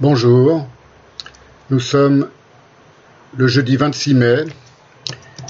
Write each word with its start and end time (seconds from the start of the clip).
Bonjour, 0.00 0.64
nous 1.70 1.80
sommes 1.80 2.28
le 3.36 3.48
jeudi 3.48 3.76
26 3.76 4.14
mai 4.14 4.44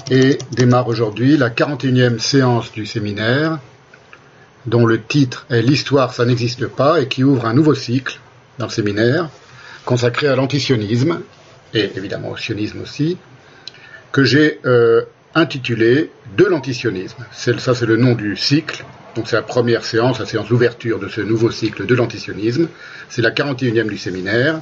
et 0.09 0.39
démarre 0.53 0.87
aujourd'hui 0.87 1.37
la 1.37 1.51
41e 1.51 2.17
séance 2.17 2.71
du 2.71 2.87
séminaire 2.87 3.59
dont 4.65 4.87
le 4.87 4.99
titre 5.03 5.45
est 5.51 5.61
L'histoire 5.61 6.15
ça 6.15 6.25
n'existe 6.25 6.65
pas 6.65 6.99
et 6.99 7.07
qui 7.07 7.23
ouvre 7.23 7.45
un 7.45 7.53
nouveau 7.53 7.75
cycle 7.75 8.19
dans 8.57 8.65
le 8.65 8.71
séminaire 8.71 9.29
consacré 9.85 10.27
à 10.27 10.35
l'antisionisme 10.35 11.21
et 11.75 11.91
évidemment 11.95 12.29
au 12.31 12.37
sionisme 12.37 12.81
aussi 12.81 13.19
que 14.11 14.23
j'ai 14.23 14.61
euh, 14.65 15.03
intitulé 15.35 16.09
De 16.35 16.45
l'antisionisme. 16.45 17.23
Ça 17.31 17.75
c'est 17.75 17.85
le 17.85 17.97
nom 17.97 18.15
du 18.15 18.35
cycle 18.35 18.83
donc 19.15 19.27
c'est 19.27 19.35
la 19.35 19.41
première 19.41 19.83
séance, 19.83 20.19
la 20.19 20.25
séance 20.25 20.49
d'ouverture 20.49 20.99
de 20.99 21.07
ce 21.07 21.21
nouveau 21.21 21.51
cycle 21.51 21.85
de 21.85 21.95
l'antisionisme. 21.95 22.67
C'est 23.09 23.21
la 23.21 23.31
41e 23.31 23.87
du 23.87 23.97
séminaire. 23.97 24.61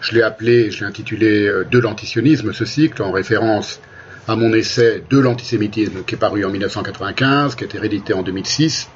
Je 0.00 0.14
l'ai 0.14 0.22
appelé, 0.22 0.70
je 0.70 0.80
l'ai 0.80 0.86
intitulé 0.86 1.46
euh, 1.46 1.64
De 1.64 1.78
l'antisionisme, 1.78 2.52
ce 2.52 2.64
cycle, 2.64 3.02
en 3.02 3.12
référence 3.12 3.80
à 4.26 4.36
mon 4.36 4.52
essai 4.52 5.02
De 5.10 5.18
l'antisémitisme 5.18 6.02
qui 6.04 6.14
est 6.14 6.18
paru 6.18 6.44
en 6.44 6.50
1995, 6.50 7.56
qui 7.56 7.64
a 7.64 7.66
été 7.66 7.78
réédité 7.78 8.14
en 8.14 8.22
2006, 8.22 8.88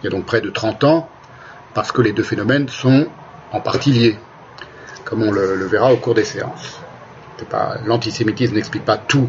il 0.00 0.04
y 0.04 0.06
a 0.08 0.10
donc 0.10 0.26
près 0.26 0.40
de 0.40 0.50
30 0.50 0.84
ans, 0.84 1.10
parce 1.74 1.92
que 1.92 2.02
les 2.02 2.12
deux 2.12 2.22
phénomènes 2.22 2.68
sont 2.68 3.06
en 3.52 3.60
partie 3.60 3.92
liés, 3.92 4.18
comme 5.04 5.22
on 5.22 5.30
le, 5.30 5.66
verra 5.66 5.92
au 5.92 5.98
cours 5.98 6.14
des 6.14 6.24
séances. 6.24 6.80
L'antisémitisme 7.84 8.54
n'explique 8.54 8.84
pas 8.84 8.96
tout 8.96 9.28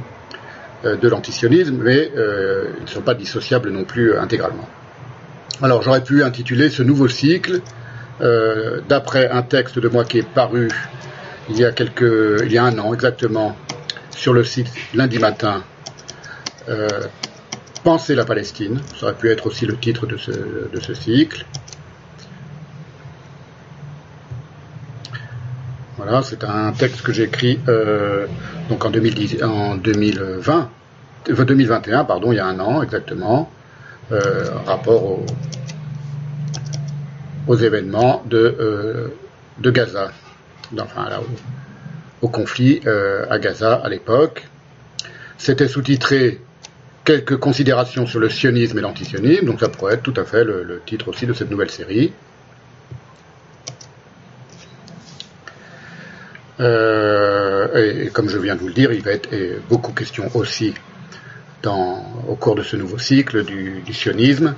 euh, 0.85 0.95
de 0.95 1.09
l'antisionisme, 1.09 1.77
mais 1.81 2.09
euh, 2.15 2.71
ils 2.77 2.83
ne 2.83 2.89
sont 2.89 3.01
pas 3.01 3.15
dissociables 3.15 3.69
non 3.69 3.83
plus 3.83 4.17
intégralement. 4.17 4.67
Alors 5.59 5.81
j'aurais 5.81 6.03
pu 6.03 6.23
intituler 6.23 6.69
ce 6.69 6.83
nouveau 6.83 7.07
cycle, 7.07 7.61
euh, 8.21 8.79
d'après 8.87 9.27
un 9.29 9.41
texte 9.41 9.79
de 9.79 9.87
moi 9.87 10.05
qui 10.05 10.19
est 10.19 10.27
paru 10.27 10.69
il 11.49 11.57
y 11.57 11.65
a 11.65 11.71
quelques, 11.71 12.43
il 12.45 12.51
y 12.51 12.59
a 12.59 12.63
un 12.63 12.77
an 12.77 12.93
exactement, 12.93 13.55
sur 14.11 14.33
le 14.33 14.43
site 14.43 14.69
lundi 14.93 15.17
matin, 15.17 15.63
euh, 16.69 16.87
Penser 17.83 18.15
la 18.15 18.25
Palestine. 18.25 18.81
Ça 18.99 19.05
aurait 19.05 19.15
pu 19.15 19.31
être 19.31 19.47
aussi 19.47 19.65
le 19.65 19.77
titre 19.77 20.05
de 20.07 20.17
ce, 20.17 20.93
cycle. 20.93 21.45
Voilà, 25.95 26.21
c'est 26.21 26.43
un 26.43 26.73
texte 26.73 27.01
que 27.01 27.13
j'ai 27.13 27.23
écrit 27.23 27.59
euh, 27.69 28.27
donc 28.69 28.83
en, 28.83 28.89
2010, 28.89 29.41
en 29.43 29.77
2020, 29.77 30.69
2021, 31.29 32.03
pardon, 32.03 32.31
il 32.33 32.35
y 32.35 32.39
a 32.39 32.45
un 32.45 32.59
an 32.59 32.83
exactement, 32.83 33.49
euh, 34.11 34.49
rapport 34.65 35.03
au, 35.03 35.25
aux 37.47 37.55
événements 37.55 38.23
de, 38.25 38.37
euh, 38.37 39.07
de 39.59 39.71
Gaza, 39.71 40.11
enfin 40.79 41.09
là, 41.09 41.21
au, 42.21 42.27
conflit 42.27 42.81
euh, 42.85 43.25
à 43.29 43.39
Gaza 43.39 43.75
à 43.75 43.89
l'époque. 43.89 44.47
C'était 45.37 45.67
sous-titré 45.67 46.41
quelques 47.05 47.37
considérations 47.37 48.05
sur 48.05 48.19
le 48.19 48.29
sionisme 48.29 48.77
et 48.77 48.81
l'antisionisme, 48.81 49.45
donc 49.45 49.59
ça 49.59 49.69
pourrait 49.69 49.95
être 49.95 50.03
tout 50.03 50.13
à 50.17 50.25
fait 50.25 50.43
le, 50.43 50.81
titre 50.85 51.07
aussi 51.07 51.25
de 51.25 51.33
cette 51.33 51.49
nouvelle 51.49 51.69
série. 51.69 52.11
Euh, 56.59 58.05
et, 58.05 58.09
comme 58.09 58.29
je 58.29 58.37
viens 58.39 58.55
de 58.55 58.61
vous 58.61 58.67
le 58.67 58.73
dire, 58.73 58.91
il 58.91 59.03
va 59.03 59.11
être 59.11 59.29
beaucoup 59.69 59.93
question 59.93 60.29
aussi 60.33 60.73
au 61.65 62.35
cours 62.35 62.55
de 62.55 62.63
ce 62.63 62.75
nouveau 62.75 62.97
cycle 62.97 63.43
du 63.43 63.93
sionisme 63.93 64.55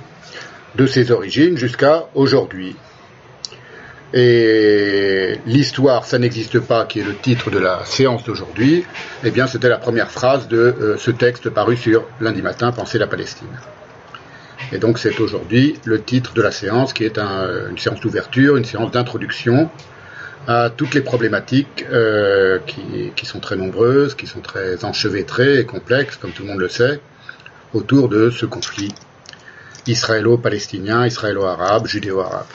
de 0.76 0.86
ses 0.86 1.10
origines 1.10 1.56
jusqu'à 1.56 2.04
aujourd'hui. 2.14 2.76
Et 4.12 5.38
l'histoire, 5.46 6.04
ça 6.04 6.18
n'existe 6.18 6.58
pas, 6.58 6.84
qui 6.84 6.98
est 6.98 7.04
le 7.04 7.14
titre 7.14 7.50
de 7.50 7.58
la 7.58 7.84
séance 7.84 8.24
d'aujourd'hui, 8.24 8.84
eh 9.22 9.30
bien 9.30 9.46
c'était 9.46 9.68
la 9.68 9.78
première 9.78 10.10
phrase 10.10 10.48
de 10.48 10.56
euh, 10.56 10.96
ce 10.96 11.12
texte 11.12 11.48
paru 11.50 11.76
sur 11.76 12.04
lundi 12.20 12.42
matin, 12.42 12.72
Penser 12.72 12.98
la 12.98 13.06
Palestine. 13.06 13.48
Et 14.72 14.78
donc 14.78 14.98
c'est 14.98 15.20
aujourd'hui 15.20 15.78
le 15.84 16.02
titre 16.02 16.34
de 16.34 16.42
la 16.42 16.50
séance, 16.50 16.92
qui 16.92 17.04
est 17.04 17.18
une 17.18 17.78
séance 17.78 18.00
d'ouverture, 18.00 18.56
une 18.56 18.64
séance 18.64 18.90
d'introduction 18.90 19.70
à 20.46 20.70
toutes 20.70 20.94
les 20.94 21.00
problématiques 21.02 21.84
euh, 21.90 22.58
qui, 22.66 23.12
qui, 23.14 23.26
sont 23.26 23.40
très 23.40 23.56
nombreuses, 23.56 24.14
qui 24.14 24.26
sont 24.26 24.40
très 24.40 24.84
enchevêtrées 24.84 25.60
et 25.60 25.66
complexes, 25.66 26.16
comme 26.16 26.32
tout 26.32 26.42
le 26.42 26.48
monde 26.48 26.60
le 26.60 26.68
sait, 26.68 27.00
autour 27.74 28.08
de 28.08 28.30
ce 28.30 28.46
conflit 28.46 28.92
israélo-palestinien, 29.86 31.06
israélo-arabe, 31.06 31.86
judéo-arabe. 31.86 32.46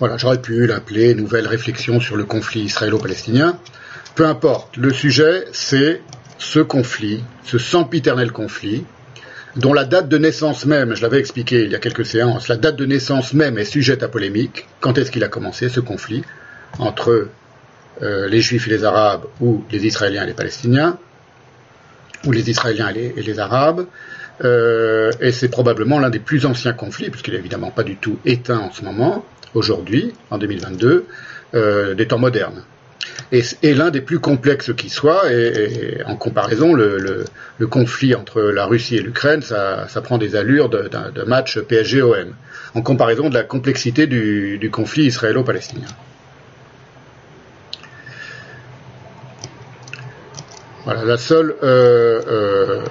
Voilà, 0.00 0.16
j'aurais 0.16 0.40
pu 0.40 0.66
l'appeler 0.66 1.14
Nouvelle 1.14 1.46
réflexion 1.46 2.00
sur 2.00 2.16
le 2.16 2.24
conflit 2.24 2.62
israélo-palestinien. 2.62 3.58
Peu 4.14 4.26
importe, 4.26 4.76
le 4.76 4.92
sujet, 4.92 5.44
c'est 5.52 6.02
ce 6.38 6.60
conflit, 6.60 7.22
ce 7.44 7.58
sempiternel 7.58 8.32
conflit, 8.32 8.84
dont 9.56 9.72
la 9.72 9.84
date 9.84 10.08
de 10.08 10.18
naissance 10.18 10.66
même, 10.66 10.94
je 10.94 11.02
l'avais 11.02 11.18
expliqué 11.18 11.64
il 11.64 11.70
y 11.70 11.74
a 11.74 11.78
quelques 11.78 12.06
séances, 12.06 12.48
la 12.48 12.56
date 12.56 12.76
de 12.76 12.86
naissance 12.86 13.34
même 13.34 13.58
est 13.58 13.64
sujette 13.64 14.02
à 14.02 14.08
polémique. 14.08 14.66
Quand 14.80 14.98
est-ce 14.98 15.10
qu'il 15.10 15.24
a 15.24 15.28
commencé 15.28 15.68
ce 15.68 15.80
conflit 15.80 16.22
entre 16.78 17.28
euh, 18.02 18.28
les 18.28 18.40
Juifs 18.40 18.66
et 18.66 18.70
les 18.70 18.84
Arabes 18.84 19.24
ou 19.40 19.64
les 19.70 19.86
Israéliens 19.86 20.24
et 20.24 20.26
les 20.26 20.34
Palestiniens, 20.34 20.98
ou 22.24 22.32
les 22.32 22.50
Israéliens 22.50 22.88
et 22.94 23.22
les 23.22 23.38
Arabes 23.38 23.86
euh, 24.42 25.12
et 25.20 25.32
c'est 25.32 25.48
probablement 25.48 25.98
l'un 25.98 26.10
des 26.10 26.18
plus 26.18 26.46
anciens 26.46 26.72
conflits, 26.72 27.10
puisqu'il 27.10 27.34
n'est 27.34 27.40
évidemment 27.40 27.70
pas 27.70 27.84
du 27.84 27.96
tout 27.96 28.18
éteint 28.24 28.58
en 28.58 28.72
ce 28.72 28.84
moment, 28.84 29.24
aujourd'hui, 29.54 30.12
en 30.30 30.38
2022, 30.38 31.06
euh, 31.54 31.94
des 31.94 32.08
temps 32.08 32.18
modernes. 32.18 32.62
Et, 33.32 33.74
l'un 33.74 33.90
des 33.90 34.00
plus 34.00 34.18
complexes 34.18 34.72
qui 34.74 34.90
soit, 34.90 35.30
et, 35.32 36.02
en 36.06 36.16
comparaison, 36.16 36.72
le, 36.72 37.24
conflit 37.68 38.14
entre 38.14 38.40
la 38.42 38.66
Russie 38.66 38.96
et 38.96 39.00
l'Ukraine, 39.00 39.42
ça, 39.42 39.86
prend 40.02 40.18
des 40.18 40.36
allures 40.36 40.68
de, 40.68 41.22
match 41.24 41.58
PSG-OM, 41.58 42.34
en 42.74 42.82
comparaison 42.82 43.28
de 43.28 43.34
la 43.34 43.42
complexité 43.42 44.06
du, 44.06 44.70
conflit 44.72 45.06
israélo-palestinien. 45.06 45.88
Voilà, 50.84 51.04
la 51.04 51.16
seule 51.16 51.54
euh, 51.62 52.82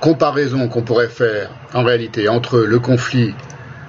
comparaison 0.00 0.68
qu'on 0.68 0.80
pourrait 0.80 1.08
faire 1.08 1.50
en 1.74 1.84
réalité 1.84 2.28
entre 2.30 2.60
le 2.60 2.78
conflit 2.78 3.34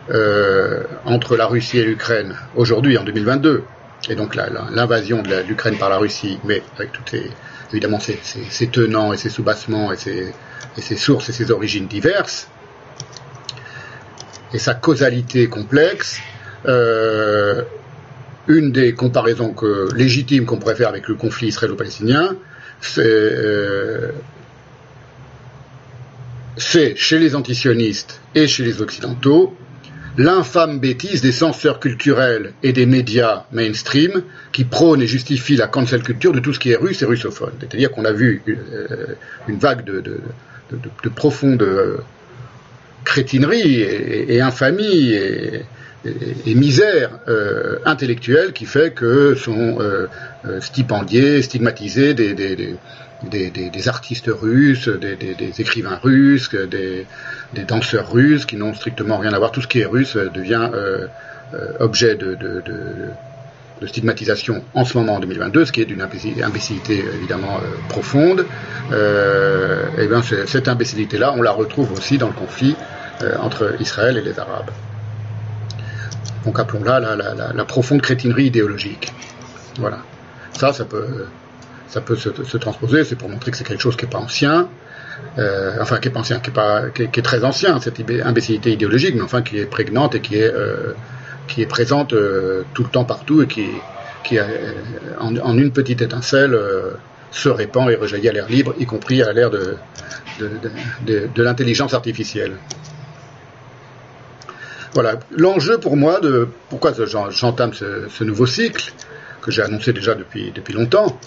euh, 0.09 0.83
entre 1.05 1.35
la 1.35 1.47
Russie 1.47 1.79
et 1.79 1.83
l'Ukraine 1.83 2.35
aujourd'hui 2.55 2.97
en 2.97 3.03
2022 3.03 3.63
et 4.09 4.16
donc 4.16 4.35
l'invasion 4.35 5.22
de 5.22 5.41
l'Ukraine 5.47 5.78
par 5.78 5.90
la 5.90 5.97
Russie, 5.97 6.40
mais 6.44 6.62
avec 6.78 6.91
toutes 6.91 7.16
évidemment 7.72 8.00
ses, 8.00 8.68
tenants 8.68 9.13
et 9.13 9.18
ses 9.18 9.29
soubassements 9.29 9.91
et 9.91 9.97
ses, 9.97 10.95
sources 10.95 11.29
et 11.29 11.34
ses 11.34 11.51
origines 11.51 11.88
diverses, 11.88 12.50
et 14.53 14.59
sa 14.59 14.73
causalité 14.73 15.47
complexe, 15.47 16.19
euh, 16.66 17.63
une 18.47 18.72
des 18.72 18.94
comparaisons 18.94 19.53
que, 19.53 19.94
légitimes 19.94 20.46
qu'on 20.46 20.57
pourrait 20.57 20.75
faire 20.75 20.90
avec 20.90 21.07
le 21.07 21.16
conflit 21.16 21.50
israélo-palestinien, 21.50 22.35
c'est 22.79 23.01
euh, 23.03 24.12
chez 26.57 27.19
les 27.19 27.35
antisionistes 27.35 28.22
et 28.35 28.47
chez 28.47 28.63
les 28.63 28.81
occidentaux 28.81 29.56
l'infâme 30.17 30.79
bêtise 30.79 31.22
des 31.22 31.31
censeurs 31.31 31.79
culturels 31.79 32.53
et 32.63 32.73
des 32.73 32.85
médias 32.85 33.44
mainstream 33.51 34.23
qui 34.51 34.63
prônent 34.63 35.01
et 35.01 35.07
justifient 35.07 35.55
la 35.55 35.67
cancel 35.67 36.01
culture 36.01 36.33
de 36.33 36.39
tout 36.39 36.53
ce 36.53 36.59
qui 36.59 36.72
est 36.72 36.75
russe 36.75 37.01
et 37.03 37.05
russophone. 37.05 37.53
C'est-à-dire 37.59 37.91
qu'on 37.91 38.05
a 38.05 38.11
vu 38.11 38.41
euh, 38.47 39.16
une 39.47 39.59
vague 39.59 39.85
de, 39.85 40.01
de, 40.01 41.09
profonde 41.09 41.61
euh, 41.61 41.97
crétinerie 43.05 43.79
et, 43.81 44.41
infamie 44.41 45.13
et, 45.13 45.64
misère 46.55 47.11
euh, 47.28 47.78
intellectuelle 47.85 48.53
qui 48.53 48.66
fait 48.66 48.93
que 48.93 49.35
sont 49.35 49.78
stipendiés, 50.61 51.41
stigmatisés 51.41 52.14
des, 52.14 52.75
artistes 53.87 54.29
russes, 54.29 54.90
des, 54.90 55.61
écrivains 55.61 55.99
russes, 56.02 56.52
des, 56.53 57.05
danseurs 57.67 58.11
russes 58.11 58.46
qui 58.46 58.55
n'ont 58.55 58.73
strictement 58.73 59.17
rien 59.17 59.34
à 59.34 59.40
voir. 59.40 59.52
Tout 59.52 59.61
ce 59.61 59.67
qui 59.67 59.79
est 59.79 59.85
russe 59.85 60.16
devient 60.16 60.69
euh, 60.73 61.08
euh, 61.53 61.73
objet 61.79 62.16
de, 62.16 62.64
stigmatisation 63.85 64.64
en 64.73 64.85
ce 64.85 64.97
moment 64.97 65.16
en 65.16 65.19
2022, 65.19 65.66
ce 65.66 65.72
qui 65.72 65.81
est 65.81 65.85
d'une 65.85 66.02
imbécilité 66.02 67.05
évidemment 67.14 67.58
euh, 67.58 67.67
profonde. 67.90 68.46
et 68.91 70.08
bien 70.08 70.22
cette 70.22 70.67
imbécilité-là, 70.67 71.34
on 71.37 71.41
la 71.41 71.52
retrouve 71.52 71.91
aussi 71.93 72.17
dans 72.17 72.28
le 72.28 72.34
conflit 72.34 72.75
entre 73.40 73.75
Israël 73.79 74.17
et 74.17 74.22
les 74.22 74.40
Arabes. 74.40 74.72
Donc 76.46 76.59
appelons-la 76.59 76.99
la, 76.99 77.66
profonde 77.66 78.02
crétinerie 78.02 78.46
idéologique. 78.46 79.11
Voilà. 79.79 79.99
Ça, 80.53 80.73
ça 80.73 80.85
peut 80.85 81.28
ça 81.87 82.01
peut 82.01 82.16
se, 82.16 82.57
transposer, 82.57 83.03
c'est 83.03 83.16
pour 83.16 83.29
montrer 83.29 83.51
que 83.51 83.57
c'est 83.57 83.63
quelque 83.63 83.81
chose 83.81 83.95
qui 83.95 84.05
n'est 84.05 84.11
pas 84.11 84.19
ancien, 84.19 84.69
euh, 85.37 85.78
enfin 85.81 85.97
qui 85.97 86.07
est 86.07 86.11
pas 86.11 86.19
ancien, 86.19 86.39
qui 86.39 86.49
est, 86.49 86.53
pas, 86.53 86.89
qui 86.89 87.03
est, 87.03 87.23
très 87.23 87.43
ancien, 87.43 87.79
cette 87.79 87.99
imbécilité 87.99 88.72
idéologique, 88.72 89.16
mais 89.16 89.22
enfin 89.22 89.41
qui 89.41 89.57
est 89.57 89.66
prégnante 89.66 90.16
et 90.16 90.22
qui 90.22 90.35
est, 90.35 90.53
euh, 90.53 90.93
présente 91.69 92.13
tout 92.73 92.84
le 92.84 92.89
temps 92.89 93.05
partout 93.05 93.41
et 93.41 93.47
qui, 93.47 93.67
en, 95.19 95.57
une 95.57 95.72
petite 95.72 96.01
étincelle, 96.01 96.57
se 97.31 97.49
répand 97.49 97.90
et 97.90 97.95
rejaillit 97.95 98.29
à 98.29 98.33
l'air 98.33 98.49
libre, 98.49 98.73
y 98.79 98.85
compris 98.85 99.22
à 99.22 99.31
l'air 99.33 99.49
de, 99.49 99.78
l'intelligence 101.37 101.93
artificielle. 101.93 102.53
Voilà, 104.93 105.19
l'enjeu 105.35 105.78
pour 105.78 105.95
moi 105.95 106.19
de 106.19 106.47
pourquoi 106.69 106.93
j'entame 107.29 107.73
ce, 107.73 108.23
nouveau 108.23 108.45
cycle, 108.45 108.91
que 109.41 109.51
j'ai 109.51 109.61
annoncé 109.61 109.93
déjà 109.93 110.16
depuis, 110.16 110.51
depuis 110.51 110.73
longtemps, 110.73 111.19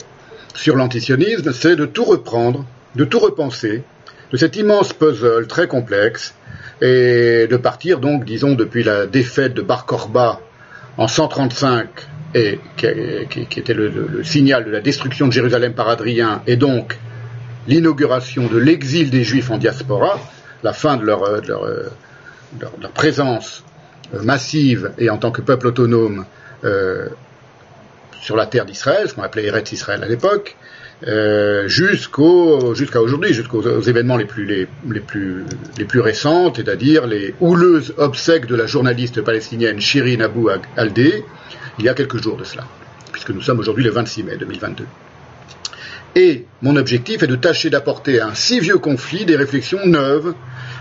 sur 0.54 0.76
l'antisionisme, 0.76 1.52
c'est 1.52 1.76
de 1.76 1.86
tout 1.86 2.04
reprendre, 2.04 2.64
de 2.96 3.04
tout 3.04 3.18
repenser, 3.18 3.82
de 4.32 4.36
cet 4.36 4.56
immense 4.56 4.92
puzzle 4.92 5.46
très 5.46 5.66
complexe, 5.66 6.34
et 6.80 7.46
de 7.48 7.56
partir 7.56 8.00
donc, 8.00 8.24
disons, 8.24 8.54
depuis 8.54 8.82
la 8.82 9.06
défaite 9.06 9.54
de 9.54 9.62
Bar 9.62 9.86
Korba 9.86 10.40
en 10.96 11.08
135 11.08 11.88
et 12.34 12.60
qui, 12.76 12.86
était 13.58 13.74
le, 13.74 14.22
signal 14.22 14.64
de 14.64 14.70
la 14.70 14.80
destruction 14.80 15.26
de 15.26 15.32
Jérusalem 15.32 15.74
par 15.74 15.88
Adrien, 15.88 16.42
et 16.46 16.56
donc 16.56 16.98
l'inauguration 17.66 18.46
de 18.46 18.58
l'exil 18.58 19.10
des 19.10 19.24
Juifs 19.24 19.50
en 19.50 19.58
diaspora, 19.58 20.20
la 20.62 20.72
fin 20.72 20.96
de 20.96 21.04
leur, 21.04 21.24
euh, 21.24 21.40
euh, 21.50 21.88
présence 22.94 23.64
euh, 24.14 24.22
massive 24.22 24.92
et 24.98 25.10
en 25.10 25.18
tant 25.18 25.30
que 25.30 25.42
peuple 25.42 25.68
autonome 25.68 26.24
sur 28.20 28.36
la 28.36 28.46
terre 28.46 28.66
d'Israël, 28.66 29.08
ce 29.08 29.14
qu'on 29.14 29.22
appelait 29.22 29.46
Eretz 29.46 29.72
Israël 29.72 30.02
à 30.02 30.08
l'époque, 30.08 30.56
jusqu'au 31.66 32.74
jusqu'à 32.74 33.00
aujourd'hui, 33.00 33.32
jusqu'aux 33.32 33.80
événements 33.80 34.16
les 34.16 34.26
plus 34.26 34.44
les, 34.44 34.68
les, 34.88 35.00
plus 35.00 35.44
les 35.78 35.84
plus 35.84 36.00
récents, 36.00 36.52
c'est-à-dire 36.54 37.06
les 37.06 37.34
houleuses 37.40 37.94
obsèques 37.96 38.46
de 38.46 38.54
la 38.54 38.66
journaliste 38.66 39.22
palestinienne 39.22 39.80
Shirin 39.80 40.20
Abu 40.20 40.46
Aldé, 40.76 41.24
il 41.78 41.84
y 41.84 41.88
a 41.88 41.94
quelques 41.94 42.22
jours 42.22 42.36
de 42.36 42.44
cela, 42.44 42.64
puisque 43.12 43.30
nous 43.30 43.40
sommes 43.40 43.58
aujourd'hui 43.58 43.84
le 43.84 43.90
26 43.90 44.24
mai 44.24 44.36
2022. 44.36 44.84
Et 46.16 46.46
mon 46.60 46.76
objectif 46.76 47.22
est 47.22 47.28
de 47.28 47.36
tâcher 47.36 47.70
d'apporter 47.70 48.20
à 48.20 48.28
un 48.28 48.34
si 48.34 48.58
vieux 48.58 48.78
conflit 48.78 49.24
des 49.24 49.36
réflexions 49.36 49.86
neuves 49.86 50.34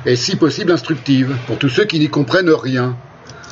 et 0.05 0.15
si 0.15 0.35
possible 0.35 0.71
instructives 0.71 1.35
pour 1.45 1.57
tous 1.59 1.69
ceux 1.69 1.85
qui 1.85 1.99
n'y 1.99 2.09
comprennent 2.09 2.49
rien, 2.49 2.97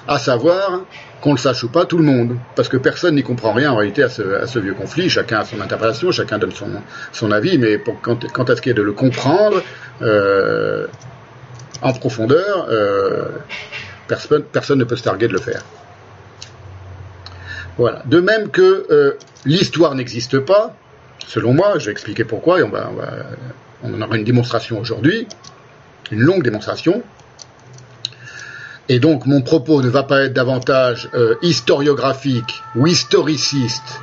à 0.07 0.17
savoir 0.17 0.81
qu'on 1.21 1.31
le 1.31 1.37
sache 1.37 1.63
ou 1.63 1.69
pas, 1.69 1.85
tout 1.85 1.97
le 1.97 2.03
monde, 2.03 2.37
parce 2.55 2.69
que 2.69 2.77
personne 2.77 3.15
n'y 3.15 3.23
comprend 3.23 3.53
rien 3.53 3.71
en 3.71 3.75
réalité 3.75 4.03
à 4.03 4.09
ce, 4.09 4.59
vieux 4.59 4.73
conflit, 4.73 5.09
chacun 5.09 5.39
a 5.39 5.45
son 5.45 5.59
interprétation, 5.61 6.11
chacun 6.11 6.37
donne 6.37 6.51
son, 7.11 7.31
avis, 7.31 7.57
mais 7.57 7.81
quant, 8.01 8.43
à 8.43 8.55
ce 8.55 8.61
qui 8.61 8.69
est 8.69 8.75
de 8.75 8.81
le 8.81 8.93
comprendre 8.93 9.61
euh, 10.01 10.87
en 11.81 11.93
profondeur, 11.93 12.67
euh, 12.69 13.25
personne, 14.07 14.77
ne 14.77 14.83
peut 14.83 14.95
se 14.95 15.03
targuer 15.03 15.27
de 15.27 15.33
le 15.33 15.39
faire. 15.39 15.63
Voilà. 17.77 18.03
De 18.05 18.19
même 18.19 18.49
que 18.49 18.85
euh, 18.89 19.13
l'histoire 19.45 19.95
n'existe 19.95 20.39
pas, 20.39 20.75
selon 21.27 21.53
moi, 21.53 21.79
je 21.79 21.85
vais 21.85 21.91
expliquer 21.91 22.23
pourquoi, 22.25 22.59
et 22.59 22.63
on, 22.63 22.69
va, 22.69 22.89
on, 23.83 23.93
en 23.93 24.01
aura 24.01 24.17
une 24.17 24.23
démonstration 24.23 24.79
aujourd'hui, 24.79 25.27
une 26.11 26.21
longue 26.21 26.43
démonstration. 26.43 27.03
Et 28.89 28.99
donc 28.99 29.25
mon 29.25 29.41
propos 29.41 29.81
ne 29.81 29.89
va 29.89 30.03
pas 30.03 30.23
être 30.23 30.33
davantage 30.33 31.09
euh, 31.13 31.35
historiographique 31.41 32.63
ou 32.75 32.87
historiciste 32.87 33.99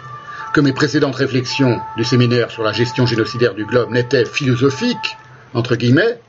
que 0.53 0.61
mes 0.61 0.73
précédentes 0.73 1.17
réflexions 1.17 1.81
du 1.97 2.05
séminaire 2.05 2.51
sur 2.51 2.63
la 2.63 2.73
gestion 2.73 3.07
génocidaire 3.07 3.55
du 3.55 3.65
globe 3.65 3.91
n'étaient 3.91 4.25
philosophiques, 4.25 5.17
entre 5.53 5.75
guillemets, 5.75 6.21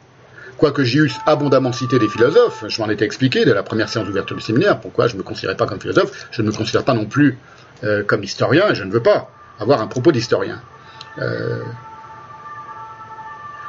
quoique 0.58 0.84
j'y 0.84 1.00
eusse 1.00 1.18
abondamment 1.26 1.74
cité 1.74 2.00
des 2.00 2.08
philosophes, 2.08 2.64
je 2.68 2.82
m'en 2.82 2.90
étais 2.90 3.06
expliqué 3.06 3.46
de 3.46 3.52
la 3.52 3.62
première 3.62 3.90
séance 3.90 4.08
d'ouverture 4.08 4.36
du 4.36 4.42
séminaire, 4.42 4.80
pourquoi 4.80 5.08
je 5.08 5.14
ne 5.14 5.20
me 5.20 5.24
considérais 5.24 5.58
pas 5.58 5.68
comme 5.68 5.80
philosophe, 5.80 6.28
je 6.32 6.42
ne 6.42 6.48
me 6.48 6.54
considère 6.54 6.84
pas 6.84 6.94
non 6.94 7.06
plus 7.06 7.38
euh, 7.84 8.04
comme 8.04 8.24
historien, 8.24 8.70
et 8.72 8.76
je 8.76 8.84
ne 8.84 8.92
veux 8.92 9.04
pas 9.04 9.30
avoir 9.60 9.82
un 9.82 9.88
propos 9.88 10.12
d'historien. 10.12 10.62
Euh... 11.20 11.62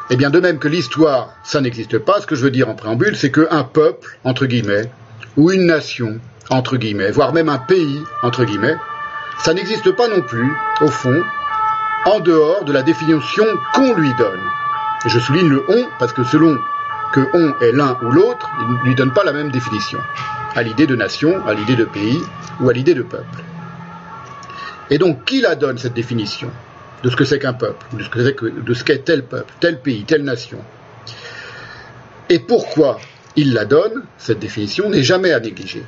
Eh 0.09 0.17
bien, 0.17 0.31
de 0.31 0.39
même 0.39 0.59
que 0.59 0.69
l'histoire, 0.69 1.31
ça 1.43 1.61
n'existe 1.61 1.99
pas, 1.99 2.21
ce 2.21 2.27
que 2.27 2.37
je 2.37 2.43
veux 2.43 2.53
dire 2.53 2.69
en 2.69 2.75
préambule, 2.75 3.17
c'est 3.17 3.33
qu'un 3.33 3.65
peuple, 3.65 4.19
entre 4.23 4.47
guillemets, 4.47 4.89
ou 5.37 5.51
une 5.51 5.67
nation, 5.67 6.21
entre 6.49 6.77
guillemets, 6.77 7.11
voire 7.11 7.33
même 7.33 7.49
un 7.49 7.59
pays, 7.59 8.01
entre 8.23 8.45
guillemets, 8.45 8.77
ça 9.43 9.53
n'existe 9.53 9.91
pas 9.93 10.09
non 10.09 10.23
plus, 10.23 10.53
au 10.81 10.89
fond, 10.89 11.23
en 12.05 12.21
dehors 12.21 12.65
de 12.65 12.73
la 12.73 12.83
définition 12.83 13.45
qu'on 13.75 13.95
lui 13.95 14.15
donne. 14.17 14.41
Je 15.07 15.19
souligne 15.19 15.49
le 15.49 15.65
on 15.69 15.87
parce 15.99 16.13
que 16.13 16.23
selon 16.23 16.57
que 17.13 17.21
on 17.35 17.55
est 17.61 17.73
l'un 17.73 17.99
ou 18.03 18.11
l'autre, 18.11 18.49
il 18.61 18.75
ne 18.75 18.85
lui 18.85 18.95
donne 18.95 19.13
pas 19.13 19.25
la 19.25 19.33
même 19.33 19.51
définition 19.51 19.99
à 20.55 20.63
l'idée 20.63 20.87
de 20.87 20.97
nation, 20.97 21.47
à 21.47 21.55
l'idée 21.55 21.77
de 21.77 21.85
pays 21.85 22.21
ou 22.61 22.71
à 22.71 22.73
l'idée 22.73 22.95
de 22.95 23.03
peuple. 23.03 23.43
Et 24.91 24.99
donc, 24.99 25.25
qui 25.25 25.41
la 25.41 25.55
donne 25.55 25.79
cette 25.79 25.95
définition? 25.95 26.51
De 27.03 27.11
ce 27.11 27.17
que 27.17 27.25
c'est 27.25 27.39
qu'un 27.39 27.53
peuple, 27.53 27.85
de 27.97 28.75
ce 28.75 28.85
qu'est 28.85 29.05
tel 29.05 29.25
peuple, 29.25 29.53
tel 29.61 29.81
pays, 29.81 30.05
telle 30.05 30.25
nation 30.25 30.59
Et 32.29 32.39
pourquoi 32.39 32.99
il 33.37 33.53
la 33.53 33.65
donne, 33.65 34.05
cette 34.19 34.39
définition, 34.39 34.89
n'est 34.89 35.03
jamais 35.03 35.33
à 35.33 35.41
négliger. 35.41 35.83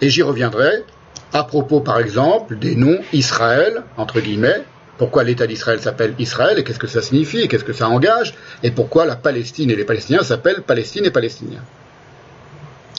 Et 0.00 0.10
j'y 0.10 0.22
reviendrai 0.22 0.84
à 1.32 1.44
propos, 1.44 1.80
par 1.80 2.00
exemple, 2.00 2.58
des 2.58 2.74
noms 2.74 2.98
Israël, 3.12 3.84
entre 3.96 4.20
guillemets, 4.20 4.64
pourquoi 4.98 5.24
l'État 5.24 5.46
d'Israël 5.46 5.80
s'appelle 5.80 6.14
Israël 6.18 6.58
et 6.58 6.64
qu'est-ce 6.64 6.78
que 6.78 6.86
ça 6.86 7.00
signifie 7.00 7.40
et 7.40 7.48
qu'est-ce 7.48 7.64
que 7.64 7.72
ça 7.72 7.88
engage 7.88 8.34
et 8.62 8.70
pourquoi 8.70 9.06
la 9.06 9.16
Palestine 9.16 9.70
et 9.70 9.76
les 9.76 9.84
Palestiniens 9.84 10.22
s'appellent 10.22 10.62
Palestine 10.62 11.06
et 11.06 11.10
Palestiniens. 11.10 11.62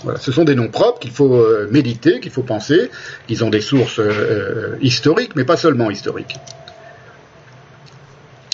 Voilà, 0.03 0.19
ce 0.19 0.31
sont 0.31 0.43
des 0.43 0.55
noms 0.55 0.69
propres 0.69 0.99
qu'il 0.99 1.11
faut 1.11 1.35
euh, 1.35 1.67
méditer, 1.71 2.19
qu'il 2.19 2.31
faut 2.31 2.43
penser, 2.43 2.89
qu'ils 3.27 3.43
ont 3.43 3.49
des 3.49 3.61
sources 3.61 3.99
euh, 3.99 4.09
euh, 4.09 4.75
historiques, 4.81 5.35
mais 5.35 5.43
pas 5.43 5.57
seulement 5.57 5.91
historiques. 5.91 6.37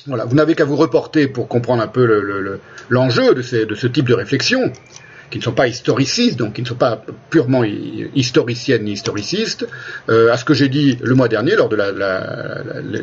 Voilà, 0.08 0.26
vous 0.26 0.36
n'avez 0.36 0.56
qu'à 0.56 0.66
vous 0.66 0.76
reporter 0.78 1.28
pour 1.28 1.48
comprendre 1.48 1.82
un 1.84 1.88
peu 1.88 2.60
l'enjeu 2.90 3.34
de, 3.34 3.42
ce 3.42 3.88
type 3.88 4.08
de 4.08 4.14
réflexion 4.14 4.72
qui 5.30 5.40
ne 5.40 5.44
sont 5.44 5.52
pas 5.52 5.68
historicistes, 5.68 6.38
donc 6.38 6.54
qui 6.54 6.62
ne 6.62 6.68
sont 6.68 6.76
pas 6.76 7.04
purement 7.30 7.66
historiciennes 7.66 8.86
ni 8.86 8.94
historicistes, 8.94 9.68
à 10.08 10.38
ce 10.38 10.46
que 10.46 10.54
j'ai 10.54 10.70
dit 10.70 10.98
le 11.02 11.14
mois 11.14 11.28
dernier 11.28 11.58
lors 11.58 11.68
de 11.68 11.78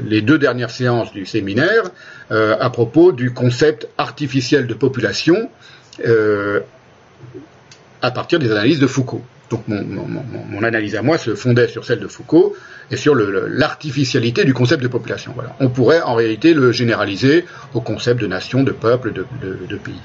les 0.08 0.22
deux 0.22 0.38
dernières 0.38 0.70
séances 0.70 1.12
du 1.12 1.26
séminaire 1.26 1.82
à 2.30 2.70
propos 2.70 3.12
du 3.12 3.34
concept 3.34 3.86
artificiel 3.98 4.66
de 4.66 4.72
population 4.72 5.50
à 8.04 8.10
partir 8.10 8.38
des 8.38 8.50
analyses 8.50 8.80
de 8.80 8.86
Foucault. 8.86 9.22
Donc 9.50 9.64
mon, 9.68 10.62
analyse 10.62 10.96
à 10.96 11.02
moi 11.02 11.18
se 11.18 11.34
fondait 11.34 11.68
sur 11.68 11.84
celle 11.84 12.00
de 12.00 12.08
Foucault 12.08 12.56
et 12.90 12.96
sur 12.96 13.14
l'artificialité 13.14 14.44
du 14.44 14.54
concept 14.54 14.82
de 14.82 14.88
population. 14.88 15.34
On 15.60 15.68
pourrait 15.68 16.00
en 16.00 16.14
réalité 16.14 16.54
le 16.54 16.72
généraliser 16.72 17.44
au 17.74 17.80
concept 17.80 18.20
de 18.20 18.26
nation, 18.26 18.62
de 18.62 18.72
peuple, 18.72 19.12
de 19.12 19.76
pays. 19.76 20.00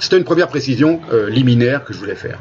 C'était 0.00 0.16
une 0.16 0.24
première 0.24 0.48
précision 0.48 1.00
euh, 1.12 1.28
liminaire 1.28 1.84
que 1.84 1.92
je 1.92 1.98
voulais 1.98 2.14
faire. 2.14 2.38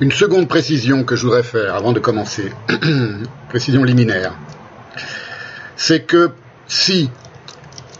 Une 0.00 0.12
seconde 0.12 0.48
précision 0.48 1.02
que 1.02 1.16
je 1.16 1.22
voudrais 1.22 1.42
faire 1.42 1.74
avant 1.74 1.92
de 1.92 1.98
commencer, 1.98 2.52
précision 3.48 3.82
liminaire, 3.82 4.32
c'est 5.76 6.02
que 6.02 6.30
si, 6.68 7.10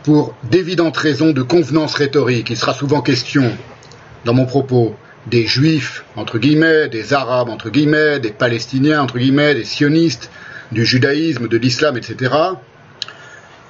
pour 0.05 0.35
d'évidentes 0.45 0.99
raisons 0.99 1.33
de 1.33 1.43
convenance 1.43 1.95
rhétorique, 1.95 2.51
il 2.51 2.57
sera 2.59 2.75
souvent 2.75 3.01
question, 3.01 3.51
dans 4.27 4.35
mon 4.35 4.45
propos, 4.45 4.95
des 5.27 5.47
juifs, 5.47 6.05
entre 6.15 6.39
guillemets, 6.39 6.89
des 6.91 7.15
arabes, 7.15 7.49
entre 7.49 7.71
guillemets, 7.71 8.21
des 8.21 8.31
palestiniens, 8.31 9.01
entre 9.01 9.19
guillemets, 9.19 9.55
des 9.55 9.65
sionistes, 9.65 10.31
du 10.73 10.85
judaïsme, 10.85 11.49
de 11.49 11.57
l'islam, 11.57 11.97
etc., 11.97 12.35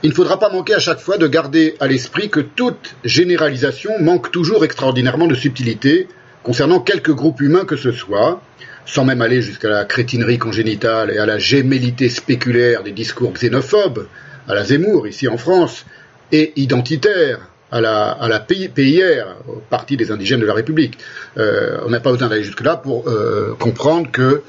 il 0.02 0.10
ne 0.10 0.14
faudra 0.14 0.38
pas 0.38 0.50
manquer 0.50 0.74
à 0.74 0.80
chaque 0.80 0.98
fois 0.98 1.16
de 1.16 1.26
garder 1.26 1.76
à 1.80 1.86
l'esprit 1.86 2.28
que 2.28 2.40
toute 2.40 2.94
généralisation 3.04 3.92
manque 4.00 4.30
toujours 4.30 4.62
extraordinairement 4.62 5.28
de 5.28 5.34
subtilité 5.34 6.08
concernant 6.42 6.80
quelque 6.80 7.10
groupe 7.10 7.40
humain 7.40 7.64
que 7.64 7.76
ce 7.76 7.90
soit, 7.90 8.42
sans 8.84 9.06
même 9.06 9.22
aller 9.22 9.40
jusqu'à 9.40 9.70
la 9.70 9.86
crétinerie 9.86 10.36
congénitale 10.36 11.10
et 11.10 11.16
à 11.16 11.24
la 11.24 11.38
gémellité 11.38 12.10
spéculaire 12.10 12.82
des 12.82 12.92
discours 12.92 13.32
xénophobes, 13.32 14.06
à 14.46 14.54
la 14.54 14.64
Zemmour 14.64 15.08
ici 15.08 15.26
en 15.26 15.38
France, 15.38 15.86
et 16.32 16.52
identitaire 16.56 17.48
à 17.70 17.80
la, 17.80 18.12
à 18.12 18.40
PIR, 18.40 19.36
au 19.48 19.62
Parti 19.68 19.96
des 19.96 20.12
indigènes 20.12 20.40
de 20.40 20.46
la 20.46 20.54
République. 20.54 20.98
Euh, 21.38 21.80
on 21.84 21.90
n'a 21.90 22.00
pas 22.00 22.12
besoin 22.12 22.28
d'aller 22.28 22.44
jusque-là 22.44 22.76
pour 22.76 23.08
euh, 23.08 23.56
comprendre 23.58 24.10
que, 24.10 24.42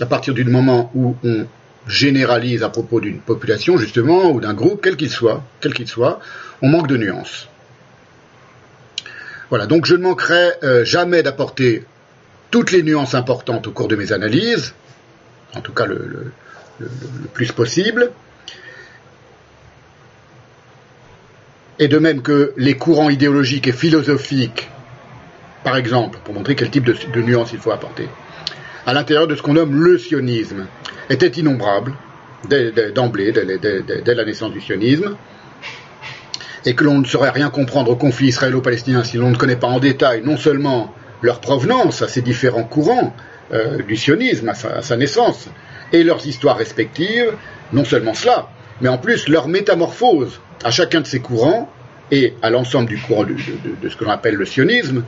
à 0.00 0.06
partir 0.06 0.32
du 0.32 0.44
moment 0.44 0.90
où 0.94 1.16
on 1.24 1.46
généralise 1.88 2.62
à 2.62 2.68
propos 2.68 3.00
d'une 3.00 3.18
population, 3.18 3.78
justement, 3.78 4.30
ou 4.30 4.40
d'un 4.40 4.54
groupe, 4.54 4.80
quel 4.82 4.96
qu'il 4.96 5.10
soit, 5.10 5.42
quel 5.60 5.74
qu'il 5.74 5.88
soit, 5.88 6.20
on 6.62 6.68
manque 6.68 6.86
de 6.86 6.96
nuances. 6.96 7.48
Voilà, 9.48 9.66
donc 9.66 9.86
je 9.86 9.96
ne 9.96 10.02
manquerai 10.02 10.52
euh, 10.62 10.84
jamais 10.84 11.22
d'apporter 11.22 11.84
toutes 12.50 12.70
les 12.70 12.82
nuances 12.82 13.14
importantes 13.14 13.66
au 13.66 13.72
cours 13.72 13.88
de 13.88 13.96
mes 13.96 14.12
analyses, 14.12 14.74
en 15.54 15.60
tout 15.60 15.72
cas 15.72 15.86
le, 15.86 16.32
plus 17.32 17.50
possible. 17.52 18.12
Et 21.78 21.88
de 21.88 21.98
même 21.98 22.22
que 22.22 22.52
les 22.56 22.74
courants 22.74 23.10
idéologiques 23.10 23.68
et 23.68 23.72
philosophiques 23.72 24.68
Par 25.64 25.76
exemple, 25.76 26.18
pour 26.24 26.34
montrer 26.34 26.56
quel 26.56 26.70
type 26.70 26.84
de, 26.84 27.22
nuance 27.22 27.50
il 27.52 27.58
faut 27.58 27.70
apporter, 27.70 28.08
à 28.86 28.94
l'intérieur 28.94 29.26
de 29.26 29.34
ce 29.34 29.42
qu'on 29.42 29.54
nomme 29.54 29.74
le 29.74 29.98
sionisme, 29.98 30.66
était 31.10 31.28
innombrable 31.28 31.94
d'emblée, 32.94 33.32
dès, 33.32 34.14
la 34.14 34.24
naissance 34.24 34.52
du 34.52 34.60
sionisme, 34.60 35.16
et 36.64 36.74
que 36.74 36.84
l'on 36.84 36.98
ne 36.98 37.04
saurait 37.04 37.30
rien 37.30 37.50
comprendre 37.50 37.90
au 37.90 37.96
conflit 37.96 38.28
israélo-palestinien 38.28 39.04
si 39.04 39.16
l'on 39.16 39.30
ne 39.30 39.36
connaît 39.36 39.56
pas 39.56 39.68
en 39.68 39.78
détail 39.78 40.22
non 40.24 40.36
seulement 40.36 40.94
leur 41.22 41.40
provenance 41.40 42.02
à 42.02 42.08
ces 42.08 42.22
différents 42.22 42.64
courants 42.64 43.14
euh, 43.52 43.82
du 43.82 43.96
sionisme, 43.96 44.48
à 44.48 44.82
sa, 44.82 44.96
naissance, 44.96 45.48
et 45.92 46.02
leurs 46.02 46.26
histoires 46.26 46.56
respectives, 46.56 47.32
non 47.72 47.84
seulement 47.84 48.14
cela, 48.14 48.48
mais 48.80 48.88
en 48.88 48.98
plus 48.98 49.28
leur 49.28 49.48
métamorphose 49.48 50.40
à 50.64 50.70
chacun 50.70 51.00
de 51.00 51.06
ces 51.06 51.20
courants 51.20 51.70
et 52.10 52.34
à 52.42 52.50
l'ensemble 52.50 52.88
du 52.88 52.98
courant 52.98 53.24
de, 53.24 53.36
ce 53.88 53.96
que 53.96 54.04
l'on 54.04 54.10
appelle 54.10 54.34
le 54.34 54.46
sionisme, 54.46 55.04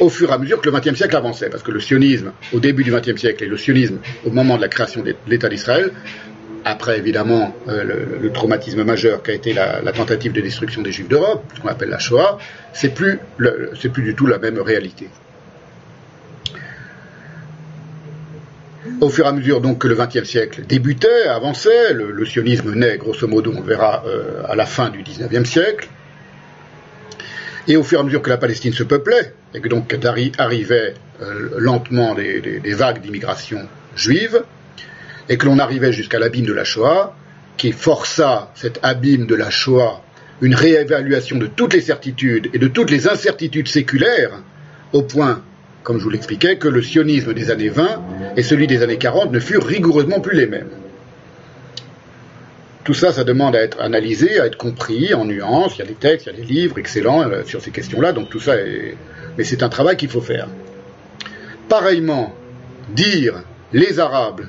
au 0.00 0.08
fur 0.08 0.30
et 0.30 0.32
à 0.32 0.38
mesure 0.38 0.60
que 0.60 0.70
le 0.70 0.78
XXe 0.78 0.96
siècle 0.96 1.16
avançait, 1.16 1.50
parce 1.50 1.62
que 1.62 1.70
le 1.70 1.80
sionisme 1.80 2.32
au 2.52 2.60
début 2.60 2.82
du 2.82 2.90
XXe 2.90 3.20
siècle 3.20 3.44
et 3.44 3.46
le 3.46 3.58
sionisme 3.58 3.98
au 4.24 4.30
moment 4.30 4.56
de 4.56 4.62
la 4.62 4.68
création 4.68 5.02
de 5.02 5.14
l'État 5.26 5.48
d'Israël 5.48 5.92
après 6.64 6.98
évidemment 6.98 7.54
euh, 7.68 8.18
le, 8.20 8.32
traumatisme 8.32 8.84
majeur 8.84 9.22
qui 9.22 9.30
a 9.30 9.34
été 9.34 9.52
la, 9.52 9.80
tentative 9.92 10.32
de 10.32 10.40
destruction 10.40 10.82
des 10.82 10.92
Juifs 10.92 11.08
d'Europe, 11.08 11.44
ce 11.54 11.60
qu'on 11.60 11.68
appelle 11.68 11.88
la 11.88 11.98
Shoah, 11.98 12.38
c'est 12.72 12.94
plus, 12.94 13.18
plus 13.36 14.02
du 14.02 14.14
tout 14.14 14.26
la 14.26 14.38
même 14.38 14.58
réalité. 14.58 15.08
Au 19.02 19.08
fur 19.08 19.26
et 19.26 19.28
à 19.28 19.32
mesure 19.32 19.60
donc 19.60 19.78
que 19.78 19.88
le 19.88 19.96
XXe 19.96 20.22
siècle 20.22 20.62
débutait, 20.64 21.26
avançait, 21.26 21.92
le, 21.92 22.24
sionisme 22.24 22.72
naît 22.72 22.98
grosso 22.98 23.26
modo, 23.26 23.52
on 23.52 23.60
verra 23.60 24.04
euh, 24.06 24.44
à 24.48 24.54
la 24.54 24.64
fin 24.64 24.90
du 24.90 25.02
XIXe 25.02 25.42
siècle, 25.42 25.88
et 27.66 27.76
au 27.76 27.82
fur 27.82 27.98
et 27.98 28.00
à 28.00 28.04
mesure 28.04 28.22
que 28.22 28.30
la 28.30 28.36
Palestine 28.36 28.72
se 28.72 28.84
peuplait, 28.84 29.34
et 29.54 29.60
que 29.60 29.66
donc 29.66 29.92
arrivaient 30.38 30.94
euh, 31.20 31.50
lentement 31.58 32.14
des 32.14 32.74
vagues 32.74 33.00
d'immigration 33.00 33.66
juive, 33.96 34.44
et 35.28 35.36
que 35.36 35.46
l'on 35.46 35.58
arrivait 35.58 35.92
jusqu'à 35.92 36.20
l'abîme 36.20 36.46
de 36.46 36.52
la 36.52 36.62
Shoah, 36.62 37.12
qui 37.56 37.72
força 37.72 38.52
cet 38.54 38.78
abîme 38.84 39.26
de 39.26 39.34
la 39.34 39.50
Shoah 39.50 40.00
une 40.40 40.54
réévaluation 40.54 41.38
de 41.38 41.48
toutes 41.48 41.74
les 41.74 41.80
certitudes 41.80 42.50
et 42.52 42.58
de 42.60 42.68
toutes 42.68 42.92
les 42.92 43.08
incertitudes 43.08 43.66
séculaires, 43.66 44.30
au 44.92 45.02
point, 45.02 45.42
comme 45.82 45.98
je 45.98 46.04
vous 46.04 46.10
l'expliquais, 46.10 46.56
que 46.56 46.68
le 46.68 46.82
sionisme 46.82 47.34
des 47.34 47.50
années 47.50 47.68
20 47.68 48.02
et 48.36 48.42
celui 48.42 48.66
des 48.66 48.82
années 48.82 48.98
40 48.98 49.32
ne 49.32 49.40
furent 49.40 49.64
rigoureusement 49.64 50.20
plus 50.20 50.36
les 50.36 50.46
mêmes. 50.46 50.68
Tout 52.84 52.94
ça, 52.94 53.12
ça 53.12 53.22
demande 53.22 53.54
à 53.54 53.62
être 53.62 53.80
analysé, 53.80 54.40
à 54.40 54.46
être 54.46 54.56
compris 54.56 55.14
en 55.14 55.24
nuances. 55.24 55.76
Il 55.76 55.80
y 55.80 55.82
a 55.82 55.86
des 55.86 55.94
textes, 55.94 56.26
il 56.26 56.32
y 56.32 56.36
a 56.36 56.44
des 56.44 56.52
livres 56.52 56.78
excellents 56.78 57.22
euh, 57.22 57.44
sur 57.44 57.62
ces 57.62 57.70
questions-là, 57.70 58.12
donc 58.12 58.28
tout 58.28 58.40
ça 58.40 58.56
est... 58.56 58.96
Mais 59.38 59.44
c'est 59.44 59.62
un 59.62 59.68
travail 59.68 59.96
qu'il 59.96 60.08
faut 60.08 60.20
faire. 60.20 60.48
Pareillement, 61.68 62.34
dire 62.94 63.44
les 63.72 64.00
Arabes 64.00 64.42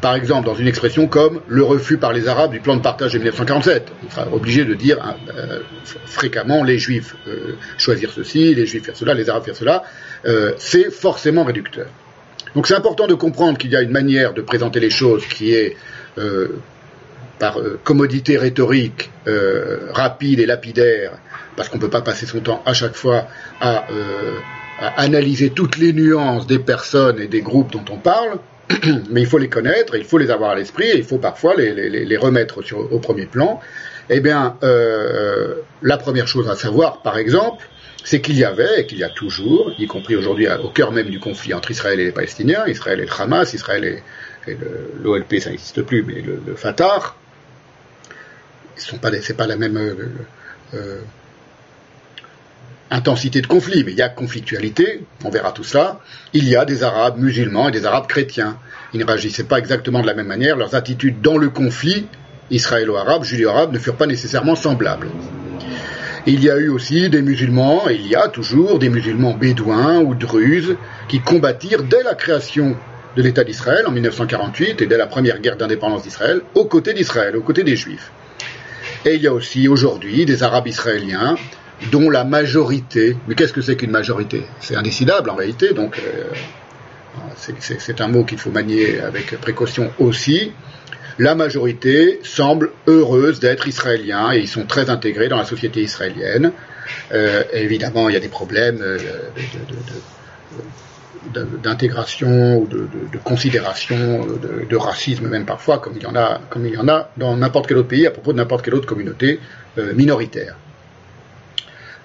par 0.00 0.14
exemple, 0.14 0.46
dans 0.46 0.54
une 0.54 0.68
expression 0.68 1.08
comme 1.08 1.40
le 1.48 1.64
refus 1.64 1.98
par 1.98 2.12
les 2.12 2.28
Arabes 2.28 2.52
du 2.52 2.60
plan 2.60 2.76
de 2.76 2.82
partage 2.82 3.12
de 3.12 3.18
1947. 3.18 3.88
On 4.06 4.10
sera 4.10 4.32
obligé 4.32 4.64
de 4.64 4.74
dire 4.74 5.16
euh, 5.36 5.60
fréquemment 6.06 6.62
les 6.62 6.78
Juifs 6.78 7.16
euh, 7.26 7.56
choisir 7.78 8.12
ceci, 8.12 8.54
les 8.54 8.66
Juifs 8.66 8.84
faire 8.84 8.96
cela, 8.96 9.14
les 9.14 9.28
Arabes 9.28 9.44
faire 9.44 9.56
cela. 9.56 9.82
Euh, 10.26 10.52
c'est 10.58 10.90
forcément 10.90 11.44
réducteur. 11.44 11.86
Donc 12.54 12.66
c'est 12.66 12.74
important 12.74 13.06
de 13.06 13.14
comprendre 13.14 13.58
qu'il 13.58 13.70
y 13.70 13.76
a 13.76 13.82
une 13.82 13.90
manière 13.90 14.34
de 14.34 14.42
présenter 14.42 14.80
les 14.80 14.90
choses 14.90 15.26
qui 15.26 15.54
est 15.54 15.76
par 17.38 17.60
commodité 17.84 18.36
rhétorique 18.36 19.10
rapide 19.92 20.40
et 20.40 20.46
lapidaire, 20.46 21.12
parce 21.54 21.68
qu'on 21.68 21.76
ne 21.76 21.82
peut 21.82 21.90
pas 21.90 22.00
passer 22.00 22.26
son 22.26 22.40
temps 22.40 22.62
à 22.66 22.72
chaque 22.72 22.96
fois 22.96 23.28
à 23.60 23.84
analyser 24.96 25.50
toutes 25.50 25.76
les 25.76 25.92
nuances 25.92 26.46
des 26.46 26.58
personnes 26.58 27.20
et 27.20 27.28
des 27.28 27.42
groupes 27.42 27.70
dont 27.70 27.84
on 27.90 27.98
parle. 27.98 28.38
mais 29.10 29.20
il 29.20 29.26
faut 29.26 29.38
les 29.38 29.48
connaître, 29.48 29.96
il 29.96 30.04
faut 30.04 30.18
les 30.18 30.30
avoir 30.30 30.50
à 30.50 30.54
l'esprit, 30.54 30.86
et 30.86 30.96
il 30.96 31.04
faut 31.04 31.18
parfois 31.18 31.54
les, 31.56 32.16
remettre 32.16 32.62
au 32.74 32.98
premier 32.98 33.26
plan. 33.26 33.60
Eh 34.10 34.20
bien, 34.20 34.56
euh, 34.62 35.54
la 35.82 35.96
première 35.98 36.28
chose 36.28 36.48
à 36.48 36.56
savoir, 36.56 37.02
par 37.02 37.18
exemple, 37.18 37.68
c'est 38.08 38.22
qu'il 38.22 38.38
y 38.38 38.44
avait, 38.44 38.80
et 38.80 38.86
qu'il 38.86 38.96
y 38.96 39.04
a 39.04 39.10
toujours, 39.10 39.70
y 39.78 39.86
compris 39.86 40.16
aujourd'hui 40.16 40.48
au 40.48 40.70
cœur 40.70 40.92
même 40.92 41.10
du 41.10 41.20
conflit 41.20 41.52
entre 41.52 41.70
Israël 41.70 42.00
et 42.00 42.06
les 42.06 42.12
Palestiniens, 42.12 42.66
Israël 42.66 43.00
et 43.00 43.04
le 43.04 43.12
Hamas, 43.12 43.52
Israël 43.52 43.84
et, 44.46 44.56
l'OLP, 45.02 45.40
ça 45.40 45.50
n'existe 45.50 45.82
plus, 45.82 46.02
mais 46.02 46.22
le, 46.22 46.54
Fatah, 46.56 47.14
ce 48.76 48.92
n'est 48.92 48.98
pas, 48.98 49.10
pas 49.36 49.46
la 49.46 49.56
même 49.56 49.76
euh, 49.76 49.94
euh, 50.72 51.02
intensité 52.90 53.42
de 53.42 53.46
conflit, 53.46 53.84
mais 53.84 53.92
il 53.92 53.98
y 53.98 54.02
a 54.02 54.08
conflictualité, 54.08 55.04
on 55.22 55.28
verra 55.28 55.52
tout 55.52 55.64
ça. 55.64 56.00
Il 56.32 56.48
y 56.48 56.56
a 56.56 56.64
des 56.64 56.84
Arabes 56.84 57.18
musulmans 57.18 57.68
et 57.68 57.72
des 57.72 57.84
Arabes 57.84 58.06
chrétiens. 58.06 58.58
Ils 58.94 59.00
ne 59.00 59.04
réagissaient 59.04 59.44
pas 59.44 59.58
exactement 59.58 60.00
de 60.00 60.06
la 60.06 60.14
même 60.14 60.28
manière, 60.28 60.56
leurs 60.56 60.74
attitudes 60.74 61.20
dans 61.20 61.36
le 61.36 61.50
conflit 61.50 62.06
israélo-arabe, 62.50 63.24
judéo-arabe, 63.24 63.74
ne 63.74 63.78
furent 63.78 63.96
pas 63.96 64.06
nécessairement 64.06 64.56
semblables. 64.56 65.10
Il 66.30 66.44
y 66.44 66.50
a 66.50 66.58
eu 66.58 66.68
aussi 66.68 67.08
des 67.08 67.22
musulmans, 67.22 67.88
et 67.88 67.94
il 67.94 68.06
y 68.06 68.14
a 68.14 68.28
toujours 68.28 68.78
des 68.78 68.90
musulmans 68.90 69.32
bédouins 69.32 70.00
ou 70.00 70.14
druzes 70.14 70.76
qui 71.08 71.20
combattirent 71.20 71.84
dès 71.84 72.02
la 72.02 72.14
création 72.14 72.76
de 73.16 73.22
l'État 73.22 73.44
d'Israël 73.44 73.86
en 73.86 73.92
1948 73.92 74.82
et 74.82 74.86
dès 74.86 74.98
la 74.98 75.06
première 75.06 75.40
guerre 75.40 75.56
d'indépendance 75.56 76.02
d'Israël, 76.02 76.42
aux 76.54 76.66
côtés 76.66 76.92
d'Israël, 76.92 77.34
aux 77.34 77.40
côtés 77.40 77.64
des 77.64 77.76
Juifs. 77.76 78.12
Et 79.06 79.14
il 79.14 79.22
y 79.22 79.26
a 79.26 79.32
aussi 79.32 79.68
aujourd'hui 79.68 80.26
des 80.26 80.42
Arabes 80.42 80.66
israéliens 80.66 81.36
dont 81.90 82.10
la 82.10 82.24
majorité, 82.24 83.16
mais 83.26 83.34
qu'est-ce 83.34 83.54
que 83.54 83.62
c'est 83.62 83.76
qu'une 83.76 83.90
majorité? 83.90 84.42
C'est 84.60 84.76
indécidable 84.76 85.30
en 85.30 85.34
réalité, 85.34 85.72
donc 85.72 85.98
euh, 85.98 86.24
c'est 87.58 88.02
un 88.02 88.08
mot 88.08 88.24
qu'il 88.24 88.38
faut 88.38 88.50
manier 88.50 89.00
avec 89.00 89.40
précaution 89.40 89.90
aussi. 89.98 90.52
La 91.18 91.34
majorité 91.34 92.20
semble 92.22 92.70
heureuse 92.86 93.40
d'être 93.40 93.66
israélien 93.66 94.32
et 94.32 94.38
ils 94.38 94.48
sont 94.48 94.66
très 94.66 94.88
intégrés 94.88 95.28
dans 95.28 95.36
la 95.36 95.44
société 95.44 95.82
israélienne. 95.82 96.52
Euh, 97.12 97.42
évidemment, 97.52 98.08
il 98.08 98.14
y 98.14 98.16
a 98.16 98.20
des 98.20 98.28
problèmes 98.28 98.80
euh, 98.80 98.98
d'intégration 101.62 102.58
ou 102.58 102.66
de, 102.68 102.88
considération, 103.24 104.24
de, 104.26 104.76
racisme 104.76 105.28
même 105.28 105.44
parfois, 105.44 105.78
comme 105.78 105.94
il 105.96 106.02
y 106.02 106.06
en 106.06 106.14
a, 106.14 106.40
comme 106.50 106.66
il 106.66 106.74
y 106.74 106.78
en 106.78 106.88
a 106.88 107.10
dans 107.16 107.36
n'importe 107.36 107.66
quel 107.66 107.78
autre 107.78 107.88
pays 107.88 108.06
à 108.06 108.12
propos 108.12 108.32
de 108.32 108.38
n'importe 108.38 108.64
quelle 108.64 108.74
autre 108.74 108.86
communauté 108.86 109.40
minoritaire. 109.94 110.56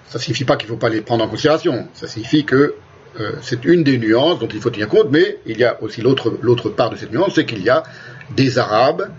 Ça 0.08 0.17
ne 0.17 0.24
signifie 0.24 0.46
pas 0.46 0.58
qu'il 0.58 0.67
ne 0.70 0.74
faut 0.74 0.79
pas 0.79 0.89
les 0.89 1.01
prendre 1.01 1.24
en 1.24 1.27
considération. 1.27 1.88
Ça 1.93 2.08
signifie 2.08 2.46
que 2.46 2.75
euh, 3.20 3.34
c'est 3.41 3.65
une 3.65 3.84
des 3.84 3.98
nuances 3.98 4.39
dont 4.39 4.48
il 4.48 4.60
faut 4.60 4.70
tenir 4.70 4.88
compte, 4.88 5.08
mais 5.12 5.38
il 5.46 5.58
y 5.58 5.63
a 5.63 5.82
aussi 5.84 6.01
l'autre 6.01 6.70
part 6.70 6.89
de 6.89 6.96
cette 6.96 7.12
nuance, 7.12 7.34
c'est 7.36 7.46
qu'il 7.46 7.63
y 7.63 7.70
a 7.70 7.84
des 8.36 8.58
Arabes 8.58 9.10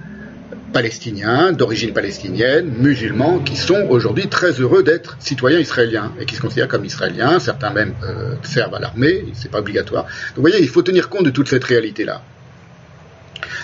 palestiniens, 0.72 1.52
d'origine 1.52 1.92
palestinienne, 1.92 2.68
musulmans, 2.78 3.38
qui 3.38 3.56
sont 3.56 3.86
aujourd'hui 3.88 4.28
très 4.28 4.50
heureux 4.52 4.82
d'être 4.82 5.16
citoyens 5.20 5.60
israéliens 5.60 6.12
et 6.20 6.26
qui 6.26 6.34
se 6.34 6.40
considèrent 6.40 6.68
comme 6.68 6.84
israéliens. 6.84 7.38
Certains 7.38 7.70
même 7.70 7.94
euh, 8.02 8.34
servent 8.42 8.74
à 8.74 8.80
l'armée, 8.80 9.24
c'est 9.34 9.50
pas 9.50 9.60
obligatoire. 9.60 10.04
Donc 10.04 10.36
vous 10.36 10.42
voyez, 10.42 10.60
il 10.60 10.68
faut 10.68 10.82
tenir 10.82 11.08
compte 11.08 11.24
de 11.24 11.30
toute 11.30 11.48
cette 11.48 11.64
réalité-là. 11.64 12.22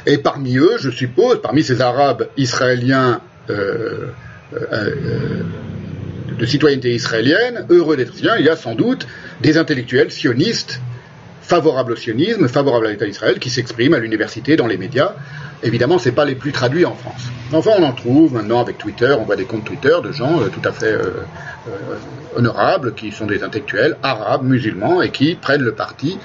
Et 0.07 0.19
parmi 0.19 0.57
eux, 0.57 0.77
je 0.79 0.91
suppose, 0.91 1.43
parmi 1.43 1.65
ces 1.65 1.81
Arabes 1.81 2.29
israéliens 2.37 3.21
euh, 3.51 4.07
de 6.41 6.47
citoyenneté 6.47 6.95
israélienne, 6.95 7.67
heureux 7.69 7.97
d'être 7.97 8.15
israéliens, 8.15 8.41
il 8.41 8.47
y 8.47 8.49
a 8.49 8.57
sans 8.57 8.75
doute 8.75 9.07
des 9.43 9.59
intellectuels 9.59 10.11
sionistes 10.11 10.81
favorables 11.43 11.93
au 11.93 11.97
sionisme, 11.97 12.49
favorables 12.49 12.87
à 12.87 12.91
l'État 12.91 13.05
d'Israël, 13.05 13.39
qui 13.39 13.51
s'expriment 13.51 13.95
à 13.95 13.99
l'université, 13.99 14.57
dans 14.57 14.67
les 14.67 14.79
médias. 14.79 15.15
Évidemment, 15.63 15.99
ce 15.99 16.09
n'est 16.09 16.15
pas 16.15 16.25
les 16.25 16.37
plus 16.37 16.53
traduits 16.53 16.87
en 16.87 16.95
France. 16.95 17.27
Enfin, 17.53 17.73
on 17.79 17.83
en 17.83 17.93
trouve 17.93 18.33
maintenant 18.33 18.61
avec 18.61 18.79
Twitter, 18.79 19.15
on 19.19 19.25
voit 19.25 19.37
des 19.37 19.45
comptes 19.45 19.65
Twitter 19.65 19.95
de 20.03 20.13
gens 20.13 20.41
euh, 20.41 20.49
tout 20.49 20.67
à 20.67 20.73
fait 20.73 20.93
euh, 20.93 21.25
euh, 21.69 22.37
honorables, 22.37 22.95
qui 22.95 23.13
sont 23.13 23.27
des 23.27 23.43
intellectuels 23.43 23.97
arabes, 24.03 24.45
musulmans, 24.45 25.03
et 25.03 25.11
qui 25.11 25.35
prennent 25.35 25.63
le 25.63 25.73
parti 25.73 26.17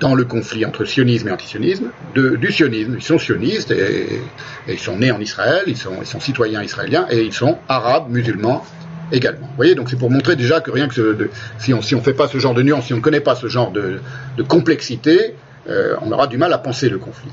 dans 0.00 0.14
le 0.14 0.24
conflit 0.24 0.64
entre 0.64 0.84
sionisme 0.86 1.28
et 1.28 1.32
antisionisme, 1.32 1.90
du 2.16 2.50
sionisme. 2.50 2.94
Ils 2.96 3.04
sont 3.04 3.18
sionistes 3.18 3.70
et, 3.70 4.22
ils 4.66 4.78
sont 4.78 4.96
nés 4.96 5.12
en 5.12 5.20
Israël, 5.20 5.64
ils 5.66 5.76
sont 5.76 6.20
citoyens 6.20 6.62
israéliens 6.62 7.06
et 7.10 7.20
ils 7.20 7.34
sont 7.34 7.58
arabes, 7.68 8.06
musulmans 8.08 8.64
également. 9.12 9.46
Vous 9.46 9.56
voyez, 9.56 9.74
donc 9.74 9.90
c'est 9.90 9.98
pour 9.98 10.10
montrer 10.10 10.34
déjà 10.34 10.60
que 10.60 10.70
rien 10.70 10.88
que 10.88 11.30
si 11.58 11.72
on 11.74 11.78
ne 11.78 12.02
fait 12.02 12.14
pas 12.14 12.26
ce 12.26 12.38
genre 12.38 12.54
de 12.54 12.62
nuance, 12.62 12.86
si 12.86 12.94
on 12.94 12.96
ne 12.96 13.02
connaît 13.02 13.20
pas 13.20 13.36
ce 13.36 13.46
genre 13.46 13.70
de, 13.70 14.00
complexité, 14.48 15.34
euh, 15.68 15.94
on 16.02 16.10
aura 16.10 16.26
du 16.26 16.38
mal 16.38 16.52
à 16.52 16.58
penser 16.58 16.88
le 16.88 16.98
conflit. 16.98 17.30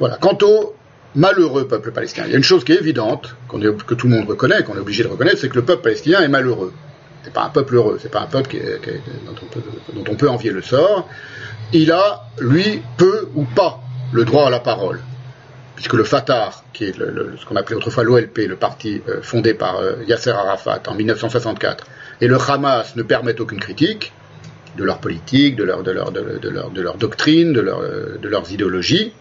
Voilà. 0.00 0.18
Quant 0.20 0.36
au 0.42 0.74
malheureux 1.14 1.68
peuple 1.68 1.92
palestinien, 1.92 2.26
il 2.26 2.32
y 2.32 2.34
a 2.34 2.36
une 2.36 2.44
chose 2.44 2.64
qui 2.64 2.72
est 2.72 2.78
évidente, 2.78 3.36
que 3.48 3.94
tout 3.94 4.08
le 4.08 4.16
monde 4.16 4.28
reconnaît, 4.28 4.62
qu'on 4.64 4.74
est 4.74 4.80
obligé 4.80 5.04
de 5.04 5.08
reconnaître, 5.08 5.38
c'est 5.38 5.48
que 5.48 5.54
le 5.54 5.64
peuple 5.64 5.82
palestinien 5.82 6.20
est 6.20 6.28
malheureux. 6.28 6.72
C'est 7.22 7.32
pas 7.32 7.44
un 7.44 7.48
peuple 7.48 7.76
heureux, 7.76 7.98
c'est 8.02 8.10
pas 8.10 8.20
un 8.20 8.26
peuple 8.26 8.56
dont 9.94 10.04
on 10.10 10.14
peut 10.14 10.28
envier 10.28 10.50
le 10.50 10.60
sort. 10.60 11.08
Il 11.72 11.90
a, 11.92 12.24
lui, 12.38 12.82
peu 12.98 13.28
ou 13.34 13.44
pas 13.44 13.80
le 14.12 14.24
droit 14.24 14.46
à 14.46 14.50
la 14.50 14.60
parole 14.60 15.00
puisque 15.74 15.94
le 15.94 16.04
Fatah, 16.04 16.50
qui 16.72 16.84
est 16.84 16.96
ce 16.96 17.44
qu'on 17.46 17.56
appelait 17.56 17.76
autrefois 17.76 18.04
l'OLP, 18.04 18.38
le 18.46 18.56
parti 18.56 19.02
euh, 19.08 19.20
fondé 19.22 19.54
par 19.54 19.78
euh, 19.78 19.96
Yasser 20.06 20.30
Arafat 20.30 20.82
en 20.86 20.94
1964, 20.94 21.86
et 22.20 22.28
le 22.28 22.38
Hamas 22.38 22.96
ne 22.96 23.02
permettent 23.02 23.40
aucune 23.40 23.60
critique 23.60 24.12
de 24.76 24.84
leur 24.84 24.98
politique, 24.98 25.56
de 25.56 25.62
leur, 25.62 25.82
doctrine, 26.98 27.52
de, 27.52 27.60
leur, 27.60 27.80
de 27.80 28.28
leurs 28.28 28.52
idéologies. 28.52 29.12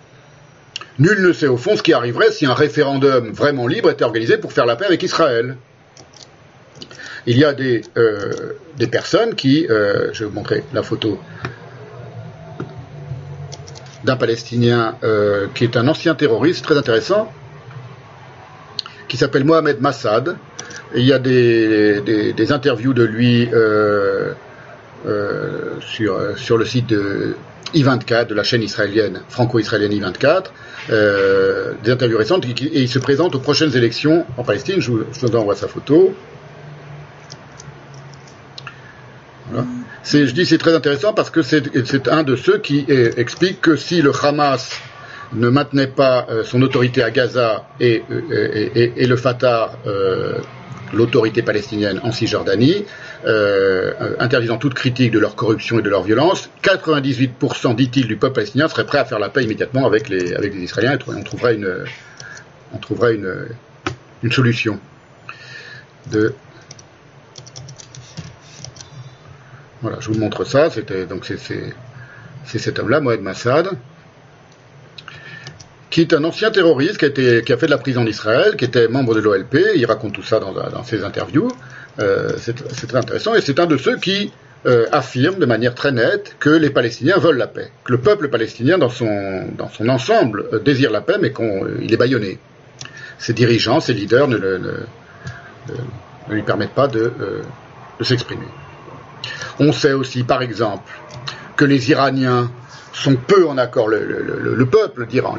Nul 0.98 1.22
ne 1.22 1.32
sait 1.32 1.48
au 1.48 1.58
fond 1.58 1.76
ce 1.76 1.84
qui 1.84 1.94
arriverait 1.94 2.32
si 2.32 2.48
un 2.48 2.56
référendum 2.56 3.32
vraiment 3.32 3.68
libre 3.68 3.92
était 3.92 4.04
organisé 4.04 4.38
pour 4.38 4.52
faire 4.52 4.66
la 4.66 4.76
paix 4.76 4.86
avec 4.86 5.04
Israël. 5.04 5.58
Il 7.28 7.38
y 7.38 7.46
a 7.46 7.54
des, 7.54 7.82
euh, 7.98 8.54
des 8.78 8.88
personnes 8.88 9.36
qui, 9.36 9.68
je 9.70 10.20
vais 10.20 10.26
vous 10.26 10.32
montrer 10.32 10.64
la 10.74 10.82
photo 10.82 11.20
d'un 14.04 14.16
Palestinien 14.16 14.96
euh, 15.04 15.48
qui 15.54 15.64
est 15.64 15.78
un 15.78 15.88
ancien 15.88 16.16
terroriste 16.16 16.64
très 16.64 16.78
intéressant, 16.78 17.32
qui 19.08 19.18
s'appelle 19.18 19.44
Mohamed 19.44 19.82
Massad. 19.82 20.38
il 20.96 21.06
y 21.06 21.14
a 21.14 21.20
des, 21.20 22.02
des, 22.02 22.34
des 22.34 22.52
interviews 22.52 22.94
de 22.94 23.04
lui 23.04 23.50
euh, 23.54 24.34
euh, 25.06 25.76
sur, 25.82 26.18
sur 26.38 26.58
le 26.58 26.66
site 26.66 26.88
de 26.88 27.36
I24, 27.74 28.28
de 28.28 28.36
la 28.36 28.44
chaîne 28.44 28.64
israélienne, 28.64 29.22
franco-israélienne 29.30 29.92
I24, 29.92 30.46
euh, 30.90 31.74
des 31.84 31.92
interviews 31.92 32.18
récentes, 32.18 32.46
et, 32.46 32.82
il 32.82 32.90
se 32.90 33.00
présente 33.00 33.36
aux 33.36 33.40
prochaines 33.40 33.76
élections 33.76 34.26
en 34.38 34.44
Palestine. 34.44 34.80
Je 34.80 34.92
vous, 34.92 35.04
je 35.12 35.26
vous 35.26 35.36
envoie 35.36 35.56
sa 35.56 35.68
photo. 35.68 36.14
Voilà. 39.50 39.68
Je 40.06 40.32
dis 40.32 40.46
c'est 40.46 40.58
très 40.58 40.74
intéressant 40.74 41.14
parce 41.14 41.30
que 41.30 41.42
c'est 41.42 42.08
un 42.08 42.24
de 42.24 42.36
ceux 42.36 42.58
qui 42.58 42.86
est, 42.88 43.18
explique 43.18 43.62
que 43.62 43.76
si 43.76 44.02
le 44.02 44.12
Hamas 44.24 44.80
ne 45.34 45.50
maintenait 45.50 45.88
pas 45.88 46.28
euh, 46.30 46.44
son 46.44 46.62
autorité 46.62 47.02
à 47.02 47.10
Gaza 47.10 47.66
et, 47.80 48.04
et 48.76 49.08
le 49.08 49.16
Fatah, 49.16 49.72
euh, 49.88 50.38
l'autorité 50.94 51.42
palestinienne 51.42 52.00
en 52.04 52.12
Cisjordanie, 52.12 52.86
euh, 53.26 54.16
interdisant 54.20 54.58
toute 54.58 54.74
critique 54.74 55.12
de 55.12 55.20
leur 55.20 55.36
corruption 55.36 55.80
et 55.80 55.82
de 55.82 55.90
leur 55.90 56.04
violence, 56.04 56.50
98%, 56.64 57.76
dit-il, 57.76 58.08
du 58.08 58.18
peuple 58.18 58.36
palestinien 58.36 58.68
serait 58.68 58.86
prêt 58.86 59.00
à 59.00 59.06
faire 59.06 59.20
la 59.20 59.30
paix 59.30 59.44
immédiatement 59.44 59.86
avec 59.86 60.10
les, 60.10 60.34
Israéliens 60.58 60.94
et 60.94 61.00
on 61.08 61.24
trouverait 61.24 63.16
une, 63.16 64.32
solution. 64.32 64.80
Voilà, 69.84 69.98
je 70.00 70.08
vous 70.08 70.18
montre 70.18 70.46
ça. 70.46 70.70
C'était 70.70 71.06
donc 71.06 71.26
c'est 71.26 72.58
cet 72.58 72.80
homme-là, 72.80 73.02
Mohamed 73.02 73.22
Massad, 73.22 73.68
qui 75.90 76.00
est 76.00 76.14
un 76.14 76.24
ancien 76.24 76.52
terroriste 76.52 76.98
qui 76.98 77.06
a, 77.52 77.58
fait 77.58 77.66
de 77.66 77.72
la 77.72 77.78
prison 77.78 78.02
en 78.02 78.08
Israël, 78.08 78.56
qui 78.56 78.64
était 78.64 78.88
membre 78.88 79.14
de 79.14 79.20
l'OLP. 79.20 79.58
Il 79.76 79.86
raconte 79.86 80.14
tout 80.14 80.24
ça 80.24 80.40
dans, 80.40 80.84
ses 80.86 81.04
interviews. 81.04 81.50
Euh, 82.00 82.32
c'est 82.38 82.56
très 82.56 82.98
intéressant 82.98 83.36
et 83.36 83.42
c'est 83.42 83.60
un 83.60 83.66
de 83.66 83.76
ceux 83.76 83.98
qui 83.98 84.32
euh, 84.66 84.86
affirme 84.94 85.38
de 85.38 85.46
manière 85.46 85.76
très 85.76 85.92
nette 85.92 86.38
que 86.40 86.50
les 86.50 86.70
Palestiniens 86.70 87.18
veulent 87.18 87.38
la 87.38 87.48
paix, 87.48 87.70
que 87.84 87.92
le 87.92 88.00
peuple 88.00 88.30
palestinien 88.30 88.78
dans 88.78 88.90
son, 88.90 89.46
ensemble 89.90 90.46
euh, 90.54 90.60
désire 90.60 90.92
la 90.92 91.02
paix 91.02 91.18
mais 91.22 91.34
qu'il 91.34 91.94
est 91.94 91.98
bâillonné. 91.98 92.40
Ses 93.20 93.34
dirigeants, 93.34 93.82
ses 93.82 93.94
leaders 93.94 94.30
ne, 94.30 94.60
lui 96.30 96.42
permettent 96.42 96.74
pas 96.74 96.88
de 96.88 97.12
s'exprimer. 98.02 98.48
On 99.60 99.72
sait 99.72 99.94
aussi, 99.94 100.24
par 100.24 100.42
exemple, 100.42 100.92
que 101.56 101.66
les 101.66 101.92
Iraniens 101.92 102.52
sont 102.94 103.16
peu 103.16 103.48
en 103.48 103.58
accord, 103.58 103.88
le, 103.88 104.04
le, 104.04 104.56
le 104.56 104.66
peuple 104.66 105.08
d'Iran, 105.08 105.36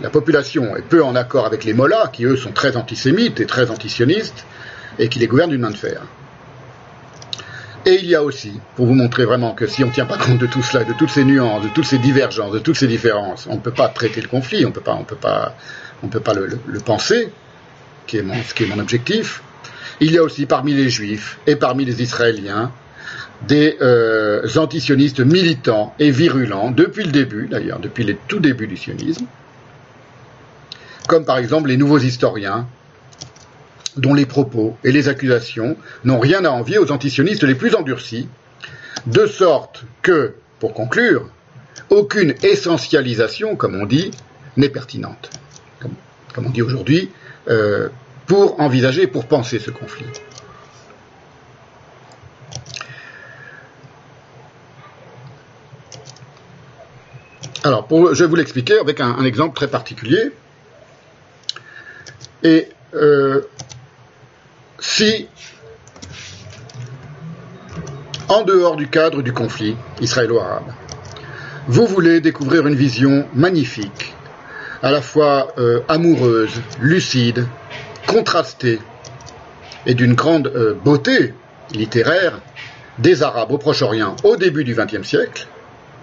la 0.00 0.10
population 0.10 0.76
est 0.76 0.82
peu 0.82 1.04
en 1.04 1.14
accord 1.14 1.46
avec 1.46 1.64
les 1.64 1.74
mollahs, 1.74 2.08
qui 2.12 2.24
eux 2.24 2.36
sont 2.36 2.52
très 2.52 2.76
antisémites 2.76 3.40
et 3.40 3.46
très 3.46 3.70
antisionistes, 3.70 4.46
et 4.98 5.08
qui 5.08 5.18
les 5.18 5.26
gouverne 5.26 5.50
d'une 5.50 5.60
main 5.60 5.70
de 5.70 5.76
fer. 5.76 6.00
Et 7.86 7.98
il 8.00 8.06
y 8.06 8.14
a 8.14 8.22
aussi, 8.22 8.58
pour 8.76 8.86
vous 8.86 8.94
montrer 8.94 9.26
vraiment 9.26 9.52
que 9.52 9.66
si 9.66 9.84
on 9.84 9.88
ne 9.88 9.92
tient 9.92 10.06
pas 10.06 10.16
compte 10.16 10.38
de 10.38 10.46
tout 10.46 10.62
cela, 10.62 10.84
de 10.84 10.94
toutes 10.94 11.10
ces 11.10 11.24
nuances, 11.24 11.62
de 11.64 11.68
toutes 11.68 11.84
ces 11.84 11.98
divergences, 11.98 12.52
de 12.52 12.58
toutes 12.58 12.78
ces 12.78 12.86
différences, 12.86 13.46
on 13.50 13.56
ne 13.56 13.60
peut 13.60 13.72
pas 13.72 13.88
traiter 13.88 14.22
le 14.22 14.28
conflit, 14.28 14.64
on 14.64 14.72
peut 14.72 14.80
pas, 14.80 14.94
on 14.94 15.04
peut 15.04 15.16
pas, 15.16 15.54
on 16.02 16.08
peut 16.08 16.20
pas 16.20 16.32
le, 16.32 16.58
penser, 16.80 17.30
ce 18.06 18.54
qui 18.54 18.64
est 18.64 18.66
mon 18.66 18.78
objectif. 18.78 19.42
Il 20.00 20.12
y 20.12 20.18
a 20.18 20.22
aussi 20.22 20.46
parmi 20.46 20.72
les 20.72 20.88
Juifs 20.88 21.38
et 21.46 21.56
parmi 21.56 21.84
les 21.84 22.02
Israéliens 22.02 22.72
des 23.46 23.76
euh, 23.80 24.46
antisionistes 24.56 25.20
militants 25.20 25.94
et 25.98 26.10
virulents 26.10 26.70
depuis 26.70 27.04
le 27.04 27.12
début, 27.12 27.48
d'ailleurs, 27.48 27.78
depuis 27.78 28.04
les 28.04 28.16
tout 28.28 28.40
débuts 28.40 28.66
du 28.66 28.76
sionisme, 28.76 29.26
comme 31.08 31.24
par 31.24 31.38
exemple 31.38 31.68
les 31.68 31.76
nouveaux 31.76 31.98
historiens 31.98 32.66
dont 33.96 34.14
les 34.14 34.26
propos 34.26 34.76
et 34.82 34.92
les 34.92 35.08
accusations 35.08 35.76
n'ont 36.04 36.18
rien 36.18 36.44
à 36.44 36.50
envier 36.50 36.78
aux 36.78 36.90
antisionistes 36.90 37.44
les 37.44 37.54
plus 37.54 37.74
endurcis, 37.74 38.28
de 39.06 39.26
sorte 39.26 39.84
que, 40.02 40.34
pour 40.58 40.74
conclure, 40.74 41.28
aucune 41.90 42.34
essentialisation, 42.42 43.56
comme 43.56 43.74
on 43.76 43.86
dit, 43.86 44.10
n'est 44.56 44.68
pertinente, 44.68 45.30
comme, 45.80 46.46
on 46.46 46.50
dit 46.50 46.62
aujourd'hui, 46.62 47.10
euh, 47.48 47.88
pour 48.26 48.60
envisager, 48.60 49.06
pour 49.06 49.26
penser 49.26 49.58
ce 49.58 49.70
conflit. 49.70 50.06
Alors, 57.66 57.88
je 58.12 58.22
vais 58.22 58.28
vous 58.28 58.36
l'expliquer 58.36 58.78
avec 58.78 59.00
un, 59.00 59.16
un, 59.18 59.24
exemple 59.24 59.56
très 59.56 59.68
particulier. 59.68 60.32
Et 62.42 62.68
euh, 62.94 63.40
si, 64.78 65.28
en 68.28 68.42
dehors 68.42 68.76
du 68.76 68.88
cadre 68.88 69.22
du 69.22 69.32
conflit 69.32 69.76
israélo-arabe, 70.02 70.74
vous 71.66 71.86
voulez 71.86 72.20
découvrir 72.20 72.66
une 72.66 72.74
vision 72.74 73.26
magnifique, 73.32 74.14
à 74.82 74.90
la 74.90 75.00
fois 75.00 75.54
euh, 75.56 75.80
amoureuse, 75.88 76.60
lucide, 76.80 77.46
contrastée 78.06 78.78
et 79.86 79.94
d'une 79.94 80.12
grande 80.12 80.48
euh, 80.48 80.74
beauté 80.74 81.32
littéraire 81.72 82.42
des 82.98 83.22
Arabes 83.22 83.52
au 83.52 83.58
Proche-Orient 83.58 84.16
au 84.22 84.36
début 84.36 84.64
du 84.64 84.74
XXe 84.74 85.08
siècle, 85.08 85.48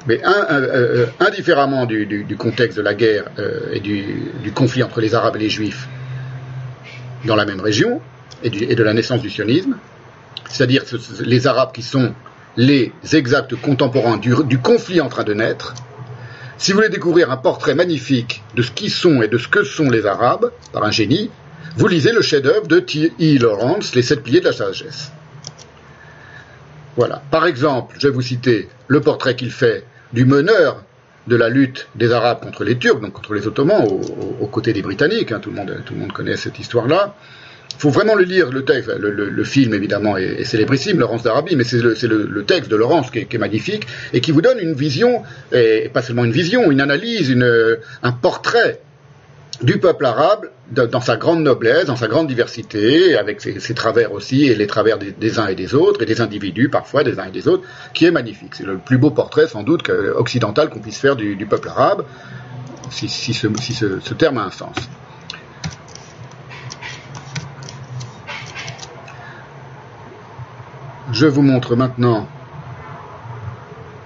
mais 0.07 0.21
euh, 0.25 1.05
indifféremment 1.19 1.85
du, 1.85 2.35
contexte 2.37 2.77
de 2.77 2.83
la 2.83 2.93
guerre 2.93 3.25
et 3.71 3.79
du, 3.79 4.51
conflit 4.53 4.83
entre 4.83 5.01
les 5.01 5.15
Arabes 5.15 5.35
et 5.35 5.39
les 5.39 5.49
Juifs 5.49 5.87
dans 7.25 7.35
la 7.35 7.45
même 7.45 7.61
région, 7.61 8.01
et, 8.43 8.49
de 8.49 8.83
la 8.83 8.93
naissance 8.93 9.21
du 9.21 9.29
sionisme, 9.29 9.77
c'est-à-dire 10.49 10.83
les 11.19 11.47
Arabes 11.47 11.71
qui 11.71 11.83
sont 11.83 12.13
les 12.57 12.91
exacts 13.13 13.55
contemporains 13.55 14.17
du, 14.17 14.57
conflit 14.57 15.01
en 15.01 15.09
train 15.09 15.23
de 15.23 15.33
naître. 15.33 15.73
Si 16.57 16.71
vous 16.71 16.77
voulez 16.77 16.89
découvrir 16.89 17.31
un 17.31 17.37
portrait 17.37 17.75
magnifique 17.75 18.43
de 18.55 18.61
ce 18.61 18.71
qui 18.71 18.89
sont 18.89 19.21
et 19.21 19.27
de 19.27 19.37
ce 19.37 19.47
que 19.47 19.63
sont 19.63 19.89
les 19.89 20.05
Arabes, 20.05 20.51
par 20.73 20.83
un 20.83 20.91
génie, 20.91 21.31
vous 21.77 21.87
lisez 21.87 22.11
le 22.11 22.21
chef-d'œuvre 22.21 22.67
de 22.67 22.79
T.E. 22.79 23.39
Lawrence, 23.39 23.95
Les 23.95 24.01
sept 24.01 24.21
piliers 24.21 24.41
de 24.41 24.45
la 24.45 24.51
sagesse. 24.51 25.11
Voilà. 26.97 27.23
Par 27.31 27.47
exemple, 27.47 27.95
je 27.97 28.07
vais 28.07 28.13
vous 28.13 28.21
citer 28.21 28.67
le 28.87 28.99
portrait 28.99 29.35
qu'il 29.35 29.51
fait 29.51 29.85
du 30.13 30.25
meneur 30.25 30.83
de 31.27 31.35
la 31.35 31.49
lutte 31.49 31.87
des 31.95 32.11
Arabes 32.11 32.41
contre 32.41 32.63
les 32.63 32.77
Turcs, 32.77 32.99
donc 32.99 33.13
contre 33.13 33.33
les 33.33 33.47
Ottomans, 33.47 33.85
aux, 34.39 34.47
côtés 34.47 34.73
des 34.73 34.81
Britanniques. 34.81 35.31
Hein, 35.31 35.39
tout, 35.39 35.51
le 35.51 35.55
monde, 35.55 35.81
tout 35.85 35.93
le 35.93 35.99
monde 35.99 36.11
connaît 36.11 36.35
cette 36.35 36.59
histoire-là. 36.59 37.15
Il 37.73 37.79
faut 37.79 37.89
vraiment 37.89 38.15
le 38.15 38.23
lire, 38.23 38.51
le 38.51 38.65
texte. 38.65 38.89
Le, 38.89 39.43
film, 39.43 39.73
évidemment, 39.73 40.17
est, 40.17 40.43
célébrissime, 40.43 40.99
Laurence 40.99 41.23
d'Arabie, 41.23 41.55
mais 41.55 41.63
c'est 41.63 41.81
le, 41.81 41.95
le, 42.29 42.43
texte 42.43 42.69
de 42.69 42.75
Laurence 42.75 43.11
qui 43.11 43.19
est, 43.19 43.25
qui 43.25 43.37
est, 43.37 43.39
magnifique 43.39 43.87
et 44.13 44.21
qui 44.21 44.31
vous 44.31 44.41
donne 44.41 44.59
une 44.59 44.73
vision, 44.73 45.23
et 45.51 45.89
pas 45.93 46.01
seulement 46.01 46.25
une 46.25 46.31
vision, 46.31 46.69
une 46.69 46.81
analyse, 46.81 47.29
une, 47.29 47.77
un 48.03 48.11
portrait 48.11 48.81
du 49.63 49.79
peuple 49.79 50.05
arabe 50.05 50.49
dans 50.71 51.01
sa 51.01 51.17
grande 51.17 51.43
noblesse, 51.43 51.85
dans 51.85 51.95
sa 51.95 52.07
grande 52.07 52.27
diversité, 52.27 53.17
avec 53.17 53.41
ses, 53.41 53.73
travers 53.73 54.11
aussi, 54.11 54.45
et 54.45 54.55
les 54.55 54.67
travers 54.67 54.97
des, 54.97 55.39
uns 55.39 55.47
et 55.47 55.55
des 55.55 55.75
autres, 55.75 56.01
et 56.01 56.05
des 56.05 56.21
individus 56.21 56.69
parfois, 56.69 57.03
des 57.03 57.19
uns 57.19 57.25
et 57.25 57.31
des 57.31 57.47
autres, 57.47 57.67
qui 57.93 58.05
est 58.05 58.11
magnifique. 58.11 58.55
C'est 58.55 58.65
le 58.65 58.77
plus 58.77 58.97
beau 58.97 59.11
portrait, 59.11 59.47
sans 59.47 59.63
doute, 59.63 59.89
occidental 60.15 60.69
qu'on 60.69 60.79
puisse 60.79 60.97
faire 60.97 61.15
du, 61.15 61.45
peuple 61.45 61.69
arabe, 61.69 62.05
si, 62.89 63.09
ce 63.09 64.13
terme 64.13 64.37
a 64.37 64.45
un 64.45 64.51
sens. 64.51 64.75
Je 71.11 71.25
vous 71.25 71.41
montre 71.41 71.75
maintenant 71.75 72.27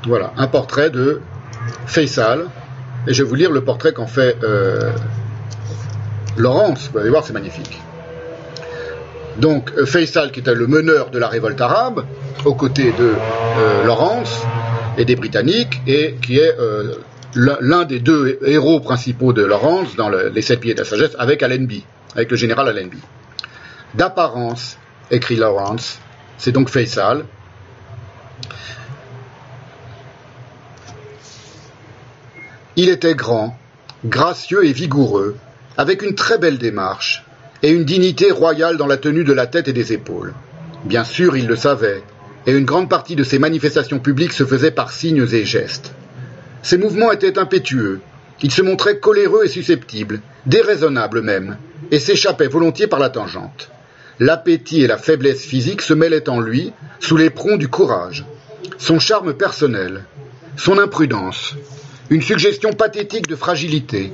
voilà, 0.08 0.34
un 0.38 0.48
portrait 0.48 0.90
de 0.90 1.22
Faisal, 1.86 2.46
et 3.08 3.14
je 3.14 3.24
vais 3.24 3.30
vous 3.30 3.36
lire 3.36 3.52
le 3.52 3.64
portrait 3.64 3.94
qu'en 3.94 4.08
fait 4.08 4.38
euh, 4.44 4.92
Laurence, 6.38 6.90
vous 6.92 7.00
allez 7.00 7.10
voir, 7.10 7.26
c'est 7.26 7.34
magnifique. 7.34 7.82
Donc 9.38 9.72
Faisal, 9.86 10.32
qui 10.32 10.40
était 10.40 10.54
le 10.54 10.68
meneur 10.68 11.10
de 11.10 11.20
la 11.20 11.28
révolte 11.28 11.60
arabe, 11.62 12.06
aux 12.46 12.56
côtés 12.56 12.92
de 12.92 13.14
euh, 13.58 13.84
Laurence 13.84 14.42
et 14.98 15.06
des 15.06 15.16
Britanniques, 15.16 15.82
et 15.88 16.16
qui 16.22 16.38
est 16.38 16.58
euh, 16.60 16.96
l'un 17.36 17.84
des 17.84 18.00
deux 18.00 18.40
héros 18.46 18.80
principaux 18.80 19.34
de 19.34 19.44
Laurence 19.44 19.96
dans 19.96 20.10
le, 20.10 20.30
les 20.30 20.42
sept 20.42 20.60
pieds 20.60 20.74
de 20.74 20.80
la 20.80 20.86
sagesse, 20.86 21.16
avec 21.18 21.44
Allenby, 21.44 21.86
avec 22.16 22.32
le 22.32 22.38
général 22.38 22.68
Allenby. 22.70 23.00
D'apparence, 23.94 24.78
écrit 25.12 25.36
Laurence, 25.36 26.00
C'est 26.38 26.52
donc 26.52 26.70
Faisal. 26.70 27.26
Il 32.78 32.90
était 32.90 33.16
grand, 33.16 33.58
gracieux 34.06 34.66
et 34.66 34.74
vigoureux, 34.74 35.38
avec 35.78 36.02
une 36.02 36.16
très 36.16 36.38
belle 36.38 36.58
démarche 36.58 37.24
et 37.64 37.70
une 37.70 37.86
dignité 37.86 38.32
royale 38.32 38.78
dans 38.78 38.88
la 38.88 38.98
tenue 38.98 39.24
de 39.24 39.34
la 39.34 39.48
tête 39.48 39.68
et 39.68 39.74
des 39.74 39.94
épaules. 39.94 40.34
Bien 40.84 41.04
sûr, 41.04 41.36
il 41.36 41.48
le 41.48 41.56
savait, 41.56 42.04
et 42.46 42.52
une 42.52 42.66
grande 42.66 42.90
partie 42.90 43.16
de 43.16 43.24
ses 43.24 43.40
manifestations 43.40 44.00
publiques 44.00 44.34
se 44.34 44.46
faisait 44.46 44.72
par 44.72 44.92
signes 44.92 45.28
et 45.32 45.46
gestes. 45.46 45.94
Ses 46.62 46.78
mouvements 46.78 47.12
étaient 47.12 47.40
impétueux, 47.40 48.02
il 48.42 48.52
se 48.52 48.62
montrait 48.62 49.00
coléreux 49.00 49.46
et 49.46 49.50
susceptible, 49.50 50.20
déraisonnable 50.46 51.22
même, 51.22 51.58
et 51.90 52.00
s'échappait 52.00 52.48
volontiers 52.48 52.88
par 52.88 53.00
la 53.00 53.10
tangente. 53.10 53.72
L'appétit 54.20 54.84
et 54.84 54.88
la 54.88 54.98
faiblesse 54.98 55.44
physique 55.44 55.82
se 55.82 55.94
mêlaient 55.94 56.30
en 56.30 56.40
lui 56.40 56.72
sous 57.00 57.18
l'éperon 57.18 57.58
du 57.58 57.68
courage. 57.68 58.26
Son 58.78 59.00
charme 59.00 59.34
personnel, 59.34 60.04
son 60.58 60.78
imprudence, 60.78 61.56
une 62.10 62.22
suggestion 62.22 62.72
pathétique 62.74 63.28
de 63.28 63.36
fragilité, 63.36 64.14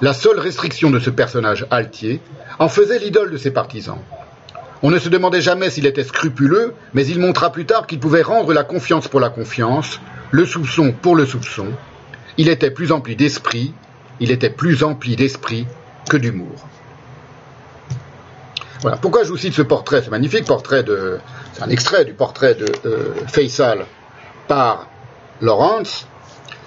la 0.00 0.12
seule 0.12 0.38
restriction 0.38 0.90
de 0.90 0.98
ce 0.98 1.10
personnage 1.10 1.66
altier, 1.70 2.20
en 2.58 2.68
faisait 2.68 2.98
l'idole 2.98 3.30
de 3.30 3.36
ses 3.36 3.50
partisans. 3.50 3.98
On 4.82 4.90
ne 4.90 4.98
se 4.98 5.08
demandait 5.08 5.40
jamais 5.40 5.70
s'il 5.70 5.86
était 5.86 6.04
scrupuleux, 6.04 6.74
mais 6.92 7.06
il 7.06 7.18
montra 7.18 7.50
plus 7.50 7.64
tard 7.64 7.86
qu'il 7.86 8.00
pouvait 8.00 8.22
rendre 8.22 8.52
la 8.52 8.64
confiance 8.64 9.08
pour 9.08 9.20
la 9.20 9.30
confiance, 9.30 10.00
le 10.30 10.44
soupçon 10.44 10.92
pour 10.92 11.16
le 11.16 11.24
soupçon. 11.24 11.68
Il 12.36 12.48
était 12.48 12.70
plus 12.70 12.92
empli 12.92 13.16
d'esprit, 13.16 13.72
il 14.20 14.30
était 14.30 14.50
plus 14.50 14.82
empli 14.82 15.16
d'esprit 15.16 15.66
que 16.08 16.16
d'humour. 16.16 16.68
Voilà. 18.82 18.98
Pourquoi 18.98 19.24
je 19.24 19.30
vous 19.30 19.38
cite 19.38 19.54
ce 19.54 19.62
portrait, 19.62 20.02
ce 20.02 20.10
magnifique 20.10 20.44
portrait 20.44 20.82
de, 20.82 21.18
c'est 21.54 21.62
un 21.62 21.70
extrait 21.70 22.04
du 22.04 22.12
portrait 22.12 22.54
de 22.54 22.66
euh, 22.84 23.84
par 24.46 24.88
Lawrence, 25.40 26.06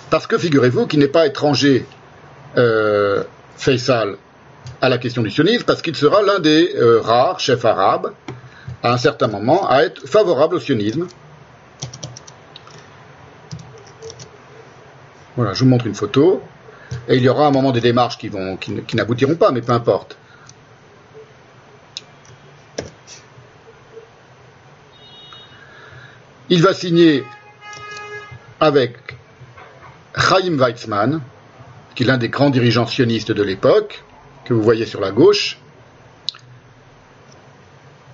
parce 0.09 0.25
que 0.25 0.37
figurez-vous 0.37 0.87
qu'il 0.87 0.99
n'est 0.99 1.07
pas 1.07 1.27
étranger, 1.27 1.85
euh, 2.55 3.23
Faisal, 3.57 4.17
à 4.81 4.89
la 4.89 4.97
question 4.97 5.21
du 5.21 5.31
sionisme, 5.31 5.63
parce 5.65 5.81
qu'il 5.81 5.95
sera 5.95 6.21
l'un 6.21 6.39
des 6.39 6.75
euh, 6.75 7.01
rares 7.01 7.39
chefs 7.39 7.65
arabes, 7.65 8.13
à 8.83 8.93
un 8.93 8.97
certain 8.97 9.27
moment, 9.27 9.67
à 9.69 9.83
être 9.83 10.07
favorable 10.07 10.55
au 10.55 10.59
sionisme. 10.59 11.07
Voilà, 15.35 15.53
je 15.53 15.63
vous 15.63 15.69
montre 15.69 15.87
une 15.87 15.95
photo. 15.95 16.41
Et 17.09 17.17
il 17.17 17.23
y 17.23 17.29
aura 17.29 17.47
un 17.47 17.51
moment 17.51 17.71
des 17.71 17.81
démarches 17.81 18.17
qui, 18.17 18.29
vont, 18.29 18.57
qui, 18.57 18.81
qui 18.83 18.95
n'aboutiront 18.95 19.35
pas, 19.35 19.51
mais 19.51 19.61
peu 19.61 19.73
importe. 19.73 20.17
Il 26.49 26.61
va 26.61 26.73
signer 26.73 27.25
avec 28.59 29.17
Chaim 30.15 30.57
Weizmann, 30.57 31.21
qui 31.97 32.03
est 32.03 32.05
l'un 32.05 32.19
des 32.19 32.29
grands 32.29 32.51
dirigeants 32.51 32.85
sionistes 32.85 33.31
de 33.31 33.41
l'époque, 33.41 34.03
que 34.45 34.53
vous 34.53 34.61
voyez 34.61 34.85
sur 34.85 35.01
la 35.01 35.09
gauche. 35.09 35.57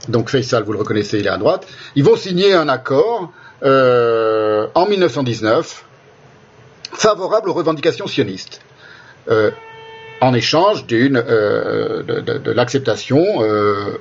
Donc 0.08 0.30
Faisal, 0.30 0.64
vous 0.64 0.72
le 0.72 0.80
reconnaissez, 0.80 1.20
il 1.20 1.28
est 1.28 1.30
à 1.30 1.38
droite. 1.38 1.68
Ils 1.98 2.04
vont 2.06 2.16
signer 2.16 2.54
un 2.54 2.70
accord 2.70 3.34
euh, 3.62 4.68
en 4.74 4.86
1919 4.86 5.84
favorable 6.94 7.50
aux 7.50 7.54
revendications 7.54 8.08
sionistes. 8.08 8.62
Euh, 9.28 9.52
en 10.22 10.34
échange 10.34 10.86
d'une 10.86 11.18
euh, 11.18 12.04
de, 12.04 12.52
l'acceptation 12.52 13.22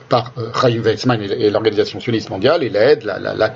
par 0.08 0.32
Chaim 0.60 0.80
Weizmann 0.80 1.20
et, 1.20 1.50
l'organisation 1.50 1.98
sioniste 1.98 2.30
mondiale 2.30 2.62
et 2.62 2.68
l'aide, 2.68 3.02
la, 3.02 3.18
la, 3.18 3.34
la, 3.34 3.52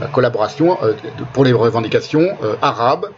la 0.00 0.06
collaboration 0.06 0.78
pour 1.34 1.44
les 1.44 1.52
revendications 1.52 2.38
arabes 2.62 3.10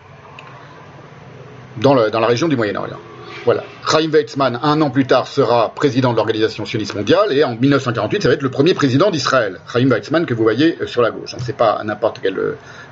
dans, 1.80 1.94
la 1.94 2.26
région 2.26 2.48
du 2.48 2.56
Moyen-Orient. 2.56 2.98
Voilà. 3.44 3.64
Chaim 3.90 4.10
Weizmann, 4.10 4.58
un 4.62 4.80
an 4.82 4.90
plus 4.90 5.06
tard, 5.06 5.26
sera 5.26 5.74
président 5.74 6.12
de 6.12 6.16
l'organisation 6.16 6.66
sioniste 6.66 6.94
mondiale 6.94 7.32
et 7.32 7.44
en 7.44 7.54
1948, 7.56 8.22
ça 8.22 8.28
va 8.28 8.34
être 8.34 8.42
le 8.42 8.50
premier 8.50 8.74
président 8.74 9.10
d'Israël. 9.10 9.60
Chaim 9.72 9.88
Weizmann 9.88 10.26
que 10.26 10.34
vous 10.34 10.42
voyez 10.42 10.76
euh, 10.80 10.86
sur 10.86 11.02
la 11.02 11.10
gauche. 11.10 11.34
C'est 11.38 11.56
pas 11.56 11.80
n'importe 11.84 12.20
quel, 12.22 12.36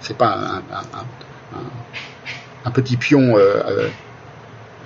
c'est 0.00 0.16
pas 0.16 0.62
un, 2.64 2.70
petit 2.70 2.96
pion 2.96 3.36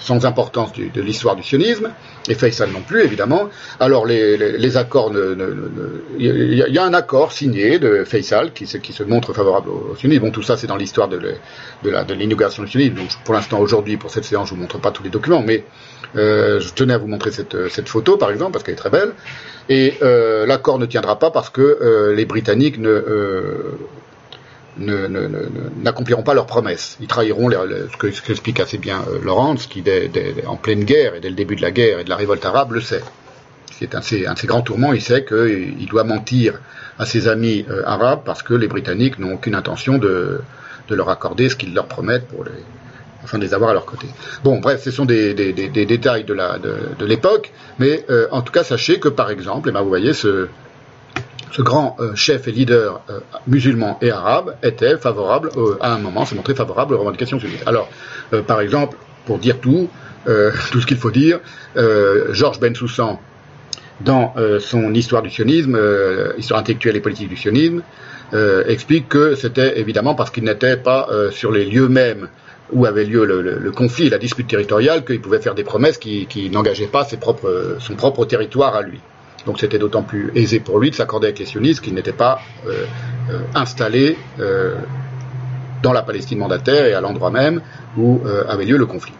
sans 0.00 0.26
importance 0.26 0.72
de 0.72 1.00
l'histoire 1.00 1.36
du 1.36 1.42
sionisme, 1.42 1.90
et 2.28 2.34
Faisal 2.34 2.70
non 2.70 2.80
plus, 2.80 3.02
évidemment. 3.02 3.48
Alors, 3.78 4.06
les, 4.06 4.76
accords, 4.76 5.12
il 6.18 6.54
y, 6.54 6.78
a 6.78 6.84
un 6.84 6.94
accord 6.94 7.32
signé 7.32 7.78
de 7.78 8.04
Faisal 8.04 8.52
qui 8.52 8.66
se, 8.66 9.02
montre 9.04 9.32
favorable 9.32 9.68
au, 9.70 9.94
sionisme. 9.96 10.22
Bon, 10.22 10.30
tout 10.30 10.42
ça, 10.42 10.56
c'est 10.56 10.66
dans 10.66 10.76
l'histoire 10.76 11.08
de, 11.08 11.20
l'inauguration 11.84 12.62
du 12.62 12.70
sionisme. 12.70 12.96
Pour 13.24 13.34
l'instant, 13.34 13.60
aujourd'hui, 13.60 13.96
pour 13.96 14.10
cette 14.10 14.24
séance, 14.24 14.48
je 14.48 14.54
vous 14.54 14.60
montre 14.60 14.78
pas 14.80 14.90
tous 14.90 15.02
les 15.02 15.10
documents, 15.10 15.42
mais 15.42 15.64
euh, 16.16 16.60
je 16.60 16.72
tenais 16.72 16.94
à 16.94 16.98
vous 16.98 17.06
montrer 17.06 17.30
cette, 17.30 17.68
cette 17.68 17.88
photo, 17.88 18.16
par 18.16 18.30
exemple, 18.30 18.52
parce 18.52 18.64
qu'elle 18.64 18.74
est 18.74 18.78
très 18.78 18.90
belle. 18.90 19.12
Et 19.70 19.94
euh, 20.02 20.46
l'accord 20.46 20.80
ne 20.80 20.86
tiendra 20.86 21.18
pas 21.18 21.30
parce 21.30 21.48
que 21.48 21.60
euh, 21.60 22.12
les 22.12 22.24
Britanniques 22.24 22.78
ne 22.78 22.88
euh, 22.88 23.78
n'accompliront 24.78 26.22
pas 26.22 26.34
leurs 26.34 26.46
promesses. 26.46 26.96
Ils 27.00 27.06
trahiront 27.06 27.50
ce 27.50 27.96
que 27.96 28.10
ce 28.10 28.22
qu'explique 28.22 28.60
assez 28.60 28.78
bien 28.78 29.02
euh, 29.08 29.18
Laurence, 29.22 29.66
qui 29.66 29.82
en 30.46 30.56
pleine 30.56 30.84
guerre 30.84 31.14
et 31.14 31.20
dès 31.20 31.28
le 31.28 31.34
début 31.34 31.56
de 31.56 31.62
la 31.62 31.70
guerre 31.70 31.98
et 31.98 32.04
de 32.04 32.08
la 32.08 32.16
révolte 32.16 32.44
arabe 32.44 32.72
le 32.72 32.80
sait. 32.80 33.02
C'est 33.72 33.94
un, 33.94 33.98
un, 33.98 34.34
de 34.34 34.38
ses 34.38 34.46
grands 34.46 34.62
tourments, 34.62 34.92
il 34.92 35.00
sait 35.00 35.24
qu'il 35.24 35.86
doit 35.86 36.04
mentir 36.04 36.60
à 36.98 37.06
ses 37.06 37.28
amis 37.28 37.64
euh, 37.70 37.82
arabes 37.86 38.20
parce 38.24 38.42
que 38.42 38.54
les 38.54 38.68
Britanniques 38.68 39.18
n'ont 39.18 39.34
aucune 39.34 39.54
intention 39.54 39.98
de, 39.98 40.40
leur 40.90 41.08
accorder 41.08 41.48
ce 41.48 41.54
qu'ils 41.54 41.72
leur 41.72 41.86
promettent 41.86 42.26
pour 42.26 42.44
afin 43.22 43.38
de 43.38 43.44
les 43.44 43.54
avoir 43.54 43.70
à 43.70 43.74
leur 43.74 43.86
côté. 43.86 44.08
Bon, 44.42 44.58
bref, 44.58 44.82
ce 44.82 44.90
sont 44.90 45.04
des, 45.04 45.34
détails 45.34 46.24
de 46.24 47.04
l'époque, 47.04 47.52
mais 47.78 48.04
euh, 48.10 48.26
en 48.32 48.42
tout 48.42 48.52
cas, 48.52 48.64
sachez 48.64 48.98
que 48.98 49.08
par 49.08 49.30
exemple, 49.30 49.68
et 49.68 49.70
eh 49.70 49.72
ben, 49.72 49.82
vous 49.82 49.88
voyez 49.88 50.14
ce, 50.14 50.48
ce 51.52 51.62
grand 51.62 51.96
euh, 51.98 52.14
chef 52.14 52.48
et 52.48 52.52
leader 52.52 53.02
euh, 53.10 53.20
musulman 53.46 53.98
et 54.02 54.10
arabe 54.10 54.56
était 54.62 54.96
favorable, 54.96 55.50
euh, 55.56 55.76
à 55.80 55.94
un 55.94 55.98
moment, 55.98 56.24
s'est 56.24 56.34
montré 56.34 56.54
favorable 56.54 56.94
aux 56.94 56.98
revendications 56.98 57.38
sionistes. 57.40 57.66
Alors, 57.66 57.88
par 58.46 58.60
exemple, 58.60 58.96
pour 59.26 59.38
dire 59.38 59.58
tout, 59.60 59.88
tout 60.70 60.80
ce 60.80 60.86
qu'il 60.86 60.96
faut 60.96 61.10
dire, 61.10 61.40
Georges 62.30 62.60
Ben 62.60 62.74
Soussan, 62.74 63.18
dans 64.00 64.34
son 64.60 64.94
histoire 64.94 65.22
du 65.22 65.30
sionisme, 65.30 65.78
histoire 66.38 66.60
intellectuelle 66.60 66.96
et 66.96 67.00
politique 67.00 67.28
du 67.28 67.36
sionisme, 67.36 67.82
explique 68.68 69.08
que 69.08 69.34
c'était 69.34 69.80
évidemment 69.80 70.14
parce 70.14 70.30
qu'il 70.30 70.44
n'était 70.44 70.76
pas 70.76 71.08
sur 71.32 71.50
les 71.50 71.64
lieux 71.64 71.88
mêmes 71.88 72.28
où 72.72 72.86
avait 72.86 73.04
lieu 73.04 73.24
le, 73.24 73.70
conflit 73.72 74.08
la 74.08 74.18
dispute 74.18 74.46
territoriale 74.46 75.04
qu'il 75.04 75.20
pouvait 75.20 75.40
faire 75.40 75.56
des 75.56 75.64
promesses 75.64 75.98
qui, 75.98 76.50
n'engageaient 76.52 76.86
pas 76.86 77.04
son 77.04 77.94
propre 77.96 78.24
territoire 78.26 78.76
à 78.76 78.82
lui. 78.82 79.00
Donc 79.46 79.58
c'était 79.58 79.78
d'autant 79.78 80.02
plus 80.02 80.30
aisé 80.34 80.60
pour 80.60 80.78
lui 80.78 80.90
de 80.90 80.94
s'accorder 80.94 81.28
avec 81.28 81.38
les 81.38 81.46
sionistes 81.46 81.80
qu'il 81.80 81.94
n'était 81.94 82.12
pas 82.12 82.40
euh, 82.66 82.84
euh, 83.30 83.38
installé 83.54 84.18
euh, 84.38 84.76
dans 85.82 85.92
la 85.92 86.02
Palestine 86.02 86.38
mandataire 86.38 86.84
et 86.84 86.92
à 86.92 87.00
l'endroit 87.00 87.30
même 87.30 87.62
où 87.96 88.20
avait 88.48 88.66
lieu 88.66 88.76
le 88.76 88.84
conflit. 88.84 89.14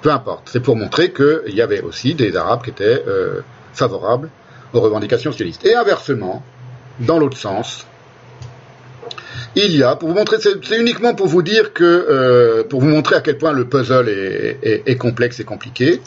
Peu 0.00 0.10
importe, 0.10 0.48
c'est 0.50 0.60
pour 0.60 0.74
montrer 0.74 1.12
qu'il 1.12 1.54
y 1.54 1.60
avait 1.60 1.82
aussi 1.82 2.14
des 2.14 2.34
Arabes 2.34 2.62
qui 2.62 2.70
étaient 2.70 3.04
favorables 3.74 4.30
aux 4.72 4.80
revendications 4.80 5.32
sionistes. 5.32 5.66
Et 5.66 5.74
inversement, 5.74 6.42
dans 6.98 7.18
l'autre 7.18 7.36
sens, 7.36 7.86
il 9.54 9.76
y 9.76 9.82
a, 9.82 9.96
pour 9.96 10.08
vous 10.08 10.14
montrer, 10.14 10.38
c'est 10.40 10.78
uniquement 10.80 11.14
pour 11.14 11.26
vous 11.26 11.42
dire 11.42 11.74
que, 11.74 12.62
pour 12.70 12.80
vous 12.80 12.88
montrer 12.88 13.16
à 13.16 13.20
quel 13.20 13.36
point 13.36 13.52
le 13.52 13.66
puzzle 13.66 14.08
est 14.08 14.96
complexe 14.96 15.40
et 15.40 15.44
compliqué, 15.44 16.00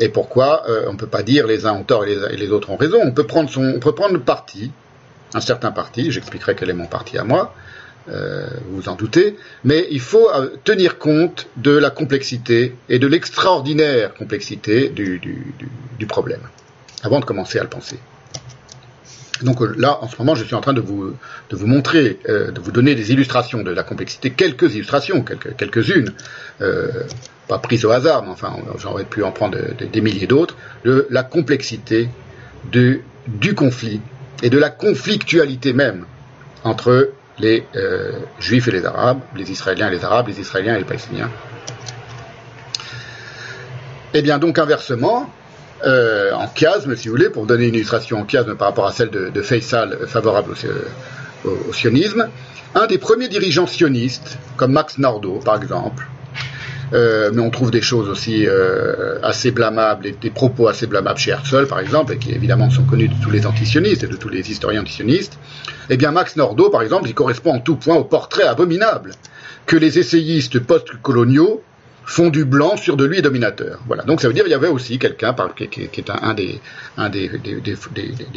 et 0.00 0.08
pourquoi 0.08 0.68
euh, 0.68 0.86
on 0.88 0.94
ne 0.94 0.98
peut 0.98 1.06
pas 1.06 1.22
dire 1.22 1.46
les 1.46 1.66
uns 1.66 1.72
ont 1.72 1.84
tort 1.84 2.06
et 2.06 2.36
les, 2.36 2.50
autres 2.50 2.70
ont 2.70 2.76
raison. 2.76 2.98
On 3.04 3.12
peut 3.12 3.26
prendre 3.26 3.50
son, 3.50 3.62
on 3.62 3.78
peut 3.78 3.94
prendre 3.94 4.14
le 4.14 4.20
parti, 4.20 4.72
un 5.34 5.40
certain 5.40 5.70
parti. 5.70 6.10
J'expliquerai 6.10 6.56
quel 6.56 6.70
est 6.70 6.74
mon 6.74 6.86
parti 6.86 7.18
à 7.18 7.24
moi. 7.24 7.54
Euh, 8.08 8.46
vous 8.70 8.88
en 8.88 8.94
doutez, 8.94 9.36
mais 9.62 9.86
il 9.90 10.00
faut 10.00 10.30
euh, 10.30 10.56
tenir 10.64 10.98
compte 10.98 11.48
de 11.58 11.70
la 11.70 11.90
complexité 11.90 12.74
et 12.88 12.98
de 12.98 13.06
l'extraordinaire 13.06 14.14
complexité 14.14 14.88
du, 14.88 15.20
du, 15.20 16.06
problème 16.06 16.40
avant 17.02 17.20
de 17.20 17.26
commencer 17.26 17.58
à 17.58 17.62
le 17.62 17.68
penser. 17.68 17.98
Donc 19.42 19.60
euh, 19.60 19.74
là, 19.76 19.98
en 20.02 20.08
ce 20.08 20.16
moment, 20.18 20.34
je 20.34 20.44
suis 20.44 20.54
en 20.54 20.62
train 20.62 20.72
de 20.72 20.80
vous, 20.80 21.14
de 21.50 21.56
vous 21.56 21.66
montrer, 21.66 22.18
de 22.26 22.58
vous 22.58 22.72
donner 22.72 22.94
des 22.94 23.12
illustrations 23.12 23.62
de 23.62 23.70
la 23.70 23.82
complexité, 23.82 24.30
quelques 24.30 24.74
illustrations, 24.74 25.22
quelques, 25.22 25.54
quelques-unes, 25.56 26.12
euh, 26.62 26.88
pas 27.50 27.58
prises 27.58 27.84
au 27.84 27.90
hasard, 27.90 28.22
mais 28.22 28.30
enfin, 28.30 28.54
j'aurais 28.78 29.04
pu 29.04 29.24
en 29.24 29.32
prendre 29.32 29.58
de, 29.58 29.74
de, 29.76 29.84
des 29.84 30.00
milliers 30.00 30.28
d'autres, 30.28 30.56
de 30.84 31.08
la 31.10 31.24
complexité 31.24 32.08
du 32.72 33.54
conflit 33.56 34.00
et 34.42 34.50
de 34.50 34.58
la 34.58 34.70
conflictualité 34.70 35.72
même 35.72 36.04
entre 36.62 37.10
les 37.40 37.66
euh, 37.74 38.12
juifs 38.38 38.68
et 38.68 38.70
les 38.70 38.86
arabes, 38.86 39.20
les 39.34 39.50
israéliens 39.50 39.88
et 39.88 39.96
les 39.96 40.04
arabes, 40.04 40.28
les 40.28 40.38
israéliens 40.38 40.76
et 40.76 40.78
les 40.78 40.84
palestiniens. 40.84 41.30
Et 44.14 44.18
eh 44.18 44.22
bien 44.22 44.38
donc 44.38 44.58
inversement, 44.58 45.28
euh, 45.84 46.32
en 46.32 46.48
chiasme, 46.54 46.94
si 46.94 47.08
vous 47.08 47.14
voulez, 47.14 47.30
pour 47.30 47.46
donner 47.46 47.66
une 47.66 47.74
illustration 47.74 48.20
en 48.20 48.26
chiasme 48.28 48.54
par 48.54 48.68
rapport 48.68 48.86
à 48.86 48.92
celle 48.92 49.10
de, 49.10 49.28
de 49.28 49.42
Faisal 49.42 50.06
favorable 50.06 50.54
au, 51.44 51.72
sionisme, 51.72 52.28
un 52.76 52.86
des 52.86 52.98
premiers 52.98 53.28
dirigeants 53.28 53.66
sionistes, 53.66 54.38
comme 54.56 54.72
Max 54.72 54.98
Nordau 54.98 55.40
par 55.44 55.56
exemple, 55.56 56.06
euh, 56.92 57.30
mais 57.32 57.40
on 57.40 57.50
trouve 57.50 57.70
des 57.70 57.82
choses 57.82 58.08
aussi 58.08 58.46
euh, 58.46 59.18
assez 59.22 59.50
blâmables 59.50 60.06
et 60.06 60.12
des 60.12 60.30
propos 60.30 60.68
assez 60.68 60.86
blâmables 60.86 61.18
chez 61.18 61.30
Herzl, 61.30 61.66
par 61.66 61.80
exemple, 61.80 62.12
et 62.12 62.18
qui 62.18 62.32
évidemment 62.32 62.70
sont 62.70 62.84
connus 62.84 63.08
de 63.08 63.14
tous 63.22 63.30
les 63.30 63.46
antisionistes 63.46 64.02
et 64.02 64.08
de 64.08 64.16
tous 64.16 64.28
les 64.28 64.50
historiens 64.50 64.82
antisionistes. 64.82 65.38
Eh 65.88 65.96
bien, 65.96 66.10
Max 66.10 66.36
Nordau, 66.36 66.70
par 66.70 66.82
exemple, 66.82 67.08
il 67.08 67.14
correspond 67.14 67.54
en 67.54 67.60
tout 67.60 67.76
point 67.76 67.96
au 67.96 68.04
portrait 68.04 68.44
abominable 68.44 69.12
que 69.66 69.76
les 69.76 69.98
essayistes 69.98 70.58
post-coloniaux 70.58 71.62
font 72.10 72.28
du 72.28 72.44
blanc 72.44 72.76
sur 72.76 72.96
de 72.96 73.04
lui 73.04 73.22
dominateur. 73.22 73.78
Voilà. 73.86 74.02
Donc 74.02 74.20
ça 74.20 74.26
veut 74.26 74.34
dire 74.34 74.42
qu'il 74.42 74.50
y 74.50 74.56
avait 74.56 74.66
aussi 74.66 74.98
quelqu'un 74.98 75.32
qui, 75.54 75.64
est 75.64 76.10
un, 76.10 77.08
des, 77.08 77.30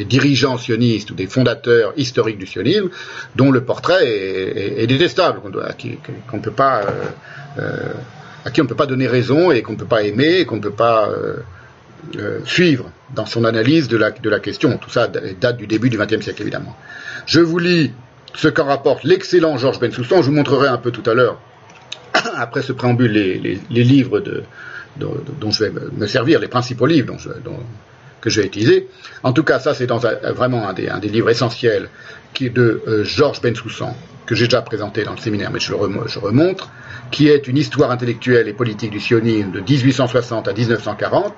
dirigeants 0.05 0.59
sionistes 0.59 1.09
ou 1.09 1.15
des 1.15 1.25
fondateurs 1.25 1.91
historiques 1.97 2.37
du 2.37 2.45
sionisme, 2.45 2.89
dont 3.35 3.51
le 3.51 3.63
portrait 3.63 4.07
est, 4.07 4.83
est, 4.83 4.85
détestable, 4.85 5.39
qu'on 5.41 6.37
ne 6.37 6.41
peut 6.43 6.51
pas, 6.51 6.83
euh, 7.57 7.93
à 8.45 8.51
qui 8.51 8.61
on 8.61 8.65
ne 8.65 8.69
peut 8.69 8.75
pas 8.75 8.85
donner 8.85 9.07
raison 9.07 9.51
et 9.51 9.61
qu'on 9.61 9.73
ne 9.73 9.77
peut 9.77 9.85
pas 9.85 10.03
aimer 10.03 10.39
et 10.39 10.45
qu'on 10.45 10.57
ne 10.57 10.61
peut 10.61 10.71
pas 10.71 11.09
euh, 12.17 12.39
suivre 12.45 12.91
dans 13.15 13.25
son 13.25 13.45
analyse 13.45 13.87
de 13.87 13.97
la, 13.97 14.39
question. 14.39 14.77
Tout 14.77 14.89
ça 14.89 15.07
date 15.07 15.57
du 15.57 15.67
début 15.67 15.89
du 15.89 15.97
XXe 15.97 16.21
siècle 16.21 16.41
évidemment. 16.41 16.75
Je 17.25 17.39
vous 17.39 17.59
lis 17.59 17.91
ce 18.35 18.47
qu'en 18.47 18.65
rapporte 18.65 19.03
l'excellent 19.03 19.57
Georges 19.57 19.79
Bensoussan. 19.79 20.21
Je 20.21 20.27
vous 20.27 20.35
montrerai 20.35 20.67
un 20.67 20.77
peu 20.77 20.91
tout 20.91 21.07
à 21.09 21.13
l'heure 21.13 21.39
après 22.35 22.61
ce 22.61 22.73
préambule, 22.73 23.11
les, 23.11 23.59
livres 23.69 24.21
dont 24.97 25.51
je 25.51 25.63
vais 25.63 25.71
me 25.95 26.07
servir, 26.07 26.39
les 26.39 26.47
principaux 26.47 26.85
livres 26.85 27.15
que 28.19 28.29
je 28.29 28.41
vais 28.41 28.47
utiliser. 28.47 28.89
En 29.23 29.31
tout 29.31 29.43
cas, 29.43 29.59
ça 29.59 29.73
c'est 29.73 29.89
vraiment 29.89 30.67
un 30.67 30.73
des, 30.73 31.09
livres 31.09 31.29
essentiels 31.29 31.89
qui 32.33 32.49
de 32.49 32.81
euh, 32.87 33.03
Georges 33.03 33.41
Bensoussan, 33.41 33.95
que 34.25 34.35
j'ai 34.35 34.45
déjà 34.45 34.61
présenté 34.61 35.03
dans 35.03 35.11
le 35.11 35.17
séminaire, 35.17 35.51
mais 35.51 35.59
je 35.59 35.71
le 35.71 35.77
remontre, 35.77 36.69
qui 37.11 37.27
est 37.27 37.47
une 37.47 37.57
histoire 37.57 37.91
intellectuelle 37.91 38.47
et 38.47 38.53
politique 38.53 38.91
du 38.91 38.99
sionisme 38.99 39.51
de 39.51 39.59
1860 39.59 40.47
à 40.47 40.53
1940. 40.53 41.33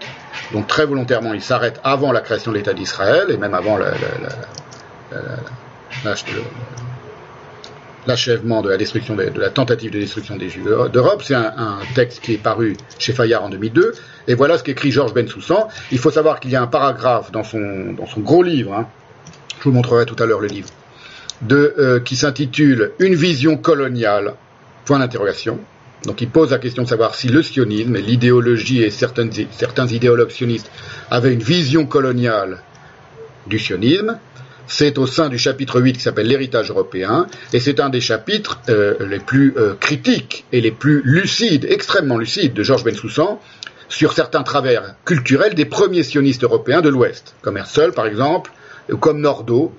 Donc 0.53 0.67
très 0.67 0.85
volontairement, 0.85 1.33
il 1.33 1.41
s'arrête 1.41 1.79
avant 1.83 2.11
la 2.11 2.21
création 2.21 2.51
de 2.51 2.57
l'État 2.57 2.73
d'Israël 2.73 3.27
et 3.29 3.37
même 3.37 3.53
avant 3.53 3.77
la, 3.77 3.91
l'achèvement 8.07 8.61
de 8.61 8.69
la 8.69 8.77
de, 8.77 9.39
la 9.39 9.49
tentative 9.49 9.91
de 9.91 9.99
destruction 9.99 10.37
des 10.37 10.49
Juifs 10.49 10.65
d'Europe. 10.91 11.23
C'est 11.23 11.35
un, 11.35 11.79
texte 11.95 12.21
qui 12.21 12.33
est 12.33 12.37
paru 12.37 12.77
chez 12.99 13.13
Fayard 13.13 13.43
en 13.43 13.49
2002. 13.49 13.93
Et 14.27 14.35
voilà 14.35 14.57
ce 14.57 14.63
qu'écrit 14.63 14.91
Georges 14.91 15.13
Bensoussan. 15.13 15.67
Il 15.91 15.99
faut 15.99 16.11
savoir 16.11 16.39
qu'il 16.39 16.51
y 16.51 16.55
a 16.55 16.61
un 16.61 16.67
paragraphe 16.67 17.31
dans 17.31 17.43
son, 17.43 17.93
dans 17.97 18.07
son 18.07 18.21
gros 18.21 18.43
livre, 18.43 18.73
hein, 18.73 18.87
je 19.59 19.63
vous 19.65 19.71
montrerai 19.71 20.05
tout 20.05 20.15
à 20.21 20.25
l'heure 20.25 20.39
le 20.41 20.47
livre, 20.47 20.69
de, 21.41 21.73
euh, 21.77 21.99
qui 21.99 22.15
s'intitule 22.15 22.91
Une 22.99 23.15
vision 23.15 23.57
coloniale, 23.57 24.33
point 24.85 24.99
d'interrogation. 24.99 25.59
Donc 26.05 26.21
il 26.21 26.29
pose 26.29 26.51
la 26.51 26.59
question 26.59 26.83
de 26.83 26.87
savoir 26.87 27.15
si 27.15 27.27
le 27.29 27.41
sionisme 27.41 27.95
et 27.95 28.01
l'idéologie 28.01 28.83
et 28.83 28.91
certains, 28.91 29.27
idéologues 29.87 30.29
sionistes 30.29 30.71
avaient 31.09 31.33
une 31.33 31.41
vision 31.43 31.85
coloniale 31.85 32.61
du 33.47 33.57
sionisme. 33.57 34.19
C'est 34.67 34.97
au 34.97 35.05
sein 35.05 35.29
du 35.29 35.37
chapitre 35.37 35.79
8 35.79 35.93
qui 35.93 36.01
s'appelle 36.01 36.27
l'héritage 36.27 36.71
européen, 36.71 37.27
et 37.53 37.59
c'est 37.59 37.79
un 37.79 37.89
des 37.89 38.01
chapitres 38.01 38.59
euh, 38.69 38.95
les 39.07 39.19
plus 39.19 39.53
euh, 39.57 39.75
critiques 39.79 40.45
et 40.51 40.59
les 40.59 40.71
plus 40.71 41.03
lucides, 41.03 41.67
extrêmement 41.69 42.17
lucides, 42.17 42.53
de 42.53 42.63
Georges 42.63 42.83
Bensoussan 42.83 43.39
sur 43.89 44.13
certains 44.13 44.41
travers 44.41 44.95
culturels 45.05 45.53
des 45.53 45.65
premiers 45.65 46.01
sionistes 46.01 46.43
européens 46.43 46.81
de 46.81 46.89
l'Ouest, 46.89 47.35
comme 47.43 47.57
Herzl 47.57 47.91
par 47.91 48.07
exemple, 48.07 48.51
ou 48.91 48.97
comme 48.97 49.21
Nordau, 49.21 49.71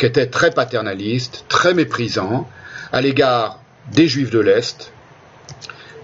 qui 0.00 0.06
était 0.06 0.26
très 0.26 0.50
paternaliste, 0.50 1.44
très 1.48 1.74
méprisant 1.74 2.48
à 2.90 3.02
l'égard 3.02 3.60
des 3.92 4.08
Juifs 4.08 4.30
de 4.30 4.40
l'Est, 4.40 4.92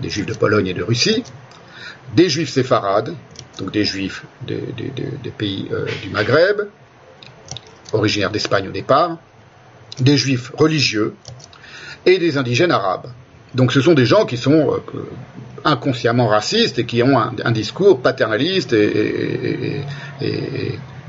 des 0.01 0.11
Juifs 0.11 0.27
de 0.27 0.35
Pologne 0.35 0.67
et 0.67 0.75
de 0.75 0.83
Russie, 0.83 1.25
des 2.15 2.29
Juifs 2.29 2.51
séfarades, 2.51 3.15
donc 3.59 3.73
des 3.73 3.85
Juifs 3.85 4.25
des, 4.47 4.59
pays 5.39 5.67
euh, 5.73 5.87
du 6.03 6.11
Maghreb, 6.11 6.69
originaires 7.95 8.31
d'Espagne 8.31 8.69
au 8.69 8.73
départ, 8.73 9.17
des 9.99 10.19
juifs 10.19 10.53
religieux 10.55 11.15
et 12.05 12.19
des 12.19 12.37
indigènes 12.37 12.73
arabes. 12.73 13.07
Donc 13.55 13.73
ce 13.73 13.81
sont 13.81 13.95
des 13.95 14.05
gens 14.05 14.27
qui 14.27 14.37
sont 14.37 14.75
euh, 14.75 15.09
inconsciemment 15.65 16.27
racistes 16.27 16.79
et 16.79 16.85
qui 16.85 17.03
ont 17.03 17.19
un, 17.19 17.51
discours 17.53 18.03
paternaliste 18.03 18.75
et, 18.75 19.81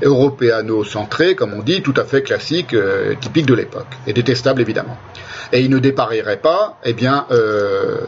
européano-centré, 0.02 1.34
comme 1.34 1.54
on 1.54 1.62
dit, 1.62 1.82
tout 1.82 1.94
à 1.96 2.04
fait 2.04 2.22
classique, 2.22 2.74
euh, 2.74 3.14
typique 3.20 3.46
de 3.46 3.54
l'époque, 3.54 3.88
et 4.06 4.12
détestable 4.12 4.60
évidemment. 4.60 4.96
Et 5.52 5.60
ils 5.60 5.70
ne 5.70 5.78
dépareraient 5.78 6.40
pas, 6.40 6.78
eh 6.84 6.92
bien, 6.92 7.26
euh, 7.30 8.00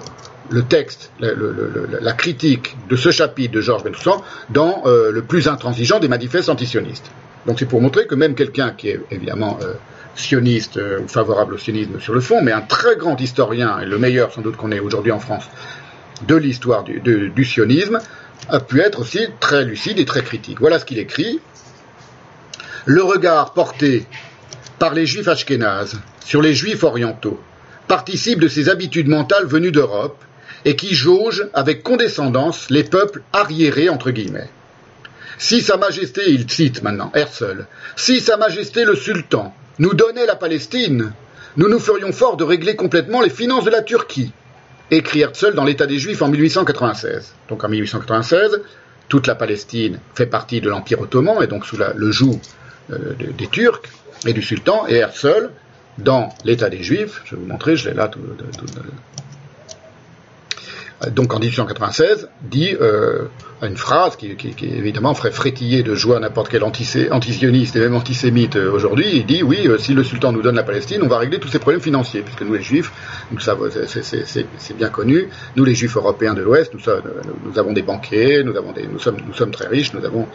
le 0.50 0.62
texte, 0.62 1.12
la 1.20 2.12
critique 2.12 2.76
de 2.88 2.96
ce 2.96 3.10
chapitre 3.10 3.54
de 3.54 3.60
Georges 3.60 3.84
Bensoussan 3.84 4.20
dans 4.48 4.82
le 4.84 5.22
plus 5.22 5.46
intransigeant 5.46 6.00
des 6.00 6.08
manifestes 6.08 6.48
antisionistes. 6.48 7.08
Donc 7.46 7.58
c'est 7.58 7.66
pour 7.66 7.80
montrer 7.80 8.06
que 8.06 8.14
même 8.14 8.34
quelqu'un 8.34 8.70
qui 8.70 8.88
est 8.88 9.00
évidemment 9.10 9.58
euh, 9.62 9.74
sioniste 10.14 10.76
euh, 10.76 11.00
ou 11.00 11.08
favorable 11.08 11.54
au 11.54 11.58
sionisme 11.58 11.98
sur 12.00 12.14
le 12.14 12.20
fond, 12.20 12.42
mais 12.42 12.52
un 12.52 12.60
très 12.60 12.96
grand 12.96 13.18
historien, 13.20 13.80
et 13.80 13.86
le 13.86 13.98
meilleur 13.98 14.32
sans 14.32 14.42
doute 14.42 14.56
qu'on 14.56 14.72
ait 14.72 14.80
aujourd'hui 14.80 15.12
en 15.12 15.20
France, 15.20 15.44
de 16.26 16.34
l'histoire 16.36 16.84
du, 16.84 17.44
sionisme, 17.44 17.98
a 18.48 18.60
pu 18.60 18.80
être 18.80 19.00
aussi 19.00 19.26
très 19.38 19.64
lucide 19.64 19.98
et 19.98 20.04
très 20.04 20.22
critique. 20.22 20.60
Voilà 20.60 20.78
ce 20.78 20.84
qu'il 20.84 20.98
écrit. 20.98 21.40
Le 22.86 23.02
regard 23.02 23.52
porté 23.52 24.06
par 24.78 24.94
les 24.94 25.04
juifs 25.04 25.28
ashkénazes 25.28 26.00
sur 26.24 26.40
les 26.40 26.54
juifs 26.54 26.82
orientaux 26.82 27.38
participe 27.88 28.40
de 28.40 28.48
ces 28.48 28.70
habitudes 28.70 29.08
mentales 29.08 29.46
venues 29.46 29.72
d'Europe 29.72 30.24
et 30.64 30.76
qui 30.76 30.94
jauge 30.94 31.46
avec 31.52 31.82
condescendance 31.82 32.70
les 32.70 32.84
peuples 32.84 33.22
arriérés 33.34 33.90
entre 33.90 34.10
guillemets. 34.10 34.48
Si 35.36 35.60
Sa 35.60 35.76
Majesté, 35.76 36.22
il 36.30 36.50
cite 36.50 36.82
maintenant 36.82 37.12
Herzl, 37.14 37.66
si 37.96 38.20
Sa 38.20 38.38
Majesté 38.38 38.84
le 38.84 38.94
Sultan 38.94 39.54
nous 39.78 39.92
donnait 39.92 40.26
la 40.26 40.36
Palestine, 40.36 41.12
nous 41.56 41.68
nous 41.68 41.80
ferions 41.80 42.12
fort 42.12 42.38
de 42.38 42.44
régler 42.44 42.76
complètement 42.76 43.20
les 43.20 43.30
finances 43.30 43.64
de 43.64 43.70
la 43.70 43.82
Turquie, 43.82 44.32
écrit 44.90 45.20
Herzl 45.20 45.54
dans 45.54 45.64
l'État 45.64 45.86
des 45.86 45.98
Juifs 45.98 46.22
en 46.22 46.28
1896. 46.28 47.34
Donc 47.50 47.62
en 47.62 47.68
1896, 47.68 48.60
toute 49.08 49.26
la 49.26 49.34
Palestine 49.34 49.98
fait 50.14 50.26
partie 50.26 50.62
de 50.62 50.70
l'Empire 50.70 51.00
ottoman 51.00 51.42
et 51.42 51.46
donc 51.46 51.66
sous 51.66 51.76
le 51.76 52.10
joug 52.10 52.40
euh, 52.90 53.14
des 53.36 53.46
Turcs 53.46 53.82
et 54.26 54.32
du 54.32 54.42
sultan. 54.42 54.86
Et 54.88 54.96
Herzl, 54.96 55.50
dans 55.98 56.30
l'État 56.44 56.70
des 56.70 56.82
Juifs, 56.82 57.22
je 57.24 57.34
vais 57.34 57.42
vous 57.42 57.48
montrer, 57.48 57.76
je 57.76 57.88
l'ai 57.88 57.94
là 57.94 58.08
tout, 58.08 58.20
donc 61.08 61.32
en 61.32 61.38
1896, 61.38 62.28
dit 62.42 62.76
euh, 62.78 63.24
une 63.62 63.76
phrase 63.76 64.16
qui, 64.16 64.36
évidemment 64.60 65.14
ferait 65.14 65.30
frétiller 65.30 65.82
de 65.82 65.94
joie 65.94 66.20
n'importe 66.20 66.50
quel 66.50 66.62
antisioniste 66.62 67.74
et 67.76 67.80
même 67.80 67.94
antisémite 67.94 68.56
euh, 68.56 68.70
aujourd'hui. 68.70 69.06
Il 69.10 69.24
dit 69.24 69.42
oui, 69.42 69.66
euh, 69.66 69.78
si 69.78 69.94
le 69.94 70.04
sultan 70.04 70.32
nous 70.32 70.42
donne 70.42 70.56
la 70.56 70.62
Palestine, 70.62 71.00
on 71.02 71.08
va 71.08 71.16
régler 71.16 71.38
tous 71.38 71.48
ces 71.48 71.58
problèmes 71.58 71.80
financiers, 71.80 72.20
puisque 72.20 72.42
nous 72.42 72.52
les 72.52 72.62
juifs, 72.62 72.92
c'est 73.38 74.76
bien 74.76 74.90
connu, 74.90 75.28
nous 75.56 75.64
les 75.64 75.74
juifs 75.74 75.96
européens 75.96 76.34
de 76.34 76.42
l'Ouest, 76.42 76.74
nous, 76.74 76.80
nous, 77.46 77.58
avons 77.58 77.72
des 77.72 77.82
banquiers, 77.82 78.44
nous, 78.44 78.52
sommes, 78.98 79.16
nous 79.26 79.34
sommes 79.34 79.52
très 79.52 79.68
riches, 79.68 79.94
nous, 79.94 80.04
avons, 80.04 80.28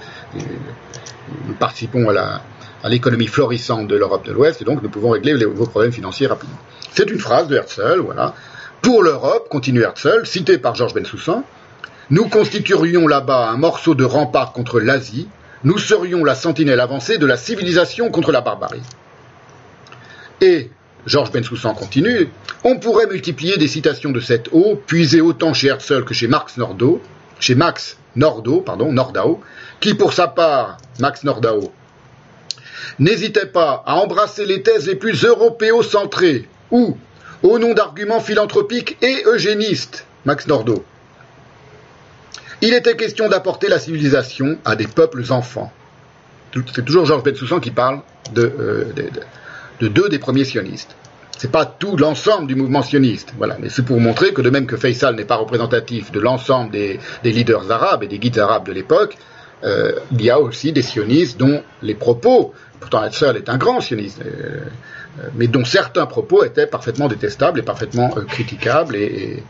nous 1.47 1.53
participons 1.53 2.07
à 2.09 2.89
l'économie 2.89 3.27
florissante 3.27 3.87
de 3.87 3.95
l'Europe 3.95 4.25
de 4.25 4.31
l'Ouest, 4.31 4.61
et 4.61 4.65
donc 4.65 4.81
nous 4.81 4.89
pouvons 4.89 5.11
régler 5.11 5.33
vos 5.45 5.65
problèmes 5.65 5.91
financiers 5.91 6.27
rapidement. 6.27 6.57
C'est 6.93 7.09
une 7.09 7.19
phrase 7.19 7.47
de 7.47 7.55
Herzl, 7.55 7.99
voilà. 7.99 8.33
Pour 8.81 9.03
l'Europe, 9.03 9.49
continue 9.49 9.81
Herzl, 9.81 10.25
cité 10.25 10.57
par 10.57 10.75
Georges 10.75 10.93
Bensoussan, 10.93 11.43
nous 12.11 12.27
constituerions 12.29 13.07
là-bas 13.07 13.49
un 13.49 13.57
morceau 13.57 13.95
de 13.95 14.03
rempart 14.03 14.51
contre 14.51 14.79
l'Asie, 14.79 15.27
nous 15.63 15.79
serions 15.79 16.23
la 16.23 16.35
sentinelle 16.35 16.79
avancée 16.79 17.17
de 17.17 17.25
la 17.25 17.37
civilisation 17.37 18.11
contre 18.11 18.31
la 18.31 18.41
barbarie. 18.41 18.83
Et, 20.41 20.69
Georges 21.07 21.31
Bensoussan 21.31 21.73
continue, 21.73 22.29
on 22.63 22.77
pourrait 22.77 23.07
multiplier 23.07 23.57
des 23.57 23.67
citations 23.67 24.11
de 24.11 24.19
cette 24.19 24.49
eau, 24.51 24.79
puisées 24.85 25.21
autant 25.21 25.53
chez 25.53 25.67
Herzl 25.67 26.03
que 26.03 26.13
chez 26.13 26.27
Marx 26.27 26.57
Nordau, 26.57 27.01
chez 27.39 27.55
Max 27.55 27.97
Nordau, 28.15 28.61
pardon, 28.61 28.91
Nordau, 28.91 29.41
qui 29.79 29.93
pour 29.93 30.13
sa 30.13 30.27
part, 30.27 30.77
Max 30.99 31.23
Nordau, 31.23 31.71
n'hésitait 32.99 33.45
pas 33.45 33.83
à 33.85 33.95
embrasser 33.95 34.45
les 34.45 34.61
thèses 34.61 34.87
les 34.87 34.95
plus 34.95 35.23
européocentrées, 35.23 36.47
ou, 36.71 36.97
au 37.43 37.59
nom 37.59 37.73
d'arguments 37.73 38.19
philanthropiques 38.19 38.97
et 39.01 39.23
eugénistes, 39.25 40.05
Max 40.25 40.47
Nordau. 40.47 40.83
Il 42.61 42.73
était 42.73 42.95
question 42.95 43.27
d'apporter 43.27 43.67
la 43.67 43.79
civilisation 43.79 44.57
à 44.65 44.75
des 44.75 44.87
peuples 44.87 45.23
enfants. 45.29 45.71
C'est 46.73 46.85
toujours 46.85 47.05
Georges 47.05 47.23
Bensoussan 47.23 47.59
qui 47.59 47.71
parle 47.71 47.99
euh, 48.37 48.85
de, 49.79 49.87
deux 49.87 50.07
des 50.07 50.19
premiers 50.19 50.45
sionistes. 50.45 50.95
Ce 51.37 51.45
n'est 51.45 51.51
pas 51.51 51.65
tout 51.65 51.97
l'ensemble 51.97 52.47
du 52.47 52.55
mouvement 52.55 52.81
sioniste, 52.81 53.33
voilà, 53.37 53.57
mais 53.59 53.67
c'est 53.67 53.83
pour 53.83 53.99
montrer 53.99 54.31
que 54.31 54.41
de 54.41 54.49
même 54.49 54.65
que 54.65 54.77
Faisal 54.77 55.15
n'est 55.15 55.25
pas 55.25 55.35
représentatif 55.35 56.13
de 56.13 56.21
l'ensemble 56.21 56.71
des, 56.71 56.99
leaders 57.25 57.69
arabes 57.69 58.03
et 58.03 58.07
des 58.07 58.19
guides 58.19 58.39
arabes 58.39 58.65
de 58.65 58.71
l'époque, 58.71 59.17
euh, 59.65 59.93
il 60.11 60.21
y 60.21 60.29
a 60.29 60.39
aussi 60.39 60.71
des 60.71 60.83
sionistes 60.83 61.37
dont 61.39 61.63
les 61.81 61.95
propos, 61.95 62.53
pourtant 62.79 63.03
Herzl 63.03 63.35
est 63.35 63.49
un 63.49 63.57
grand 63.57 63.81
sioniste, 63.81 64.21
euh, 64.23 64.59
euh, 65.19 65.27
mais 65.35 65.47
dont 65.47 65.65
certains 65.65 66.05
propos 66.05 66.43
étaient 66.43 66.67
parfaitement 66.67 67.07
détestables 67.07 67.59
et 67.59 67.63
parfaitement 67.63 68.09
critiquables 68.09 68.95
et, 68.95 69.43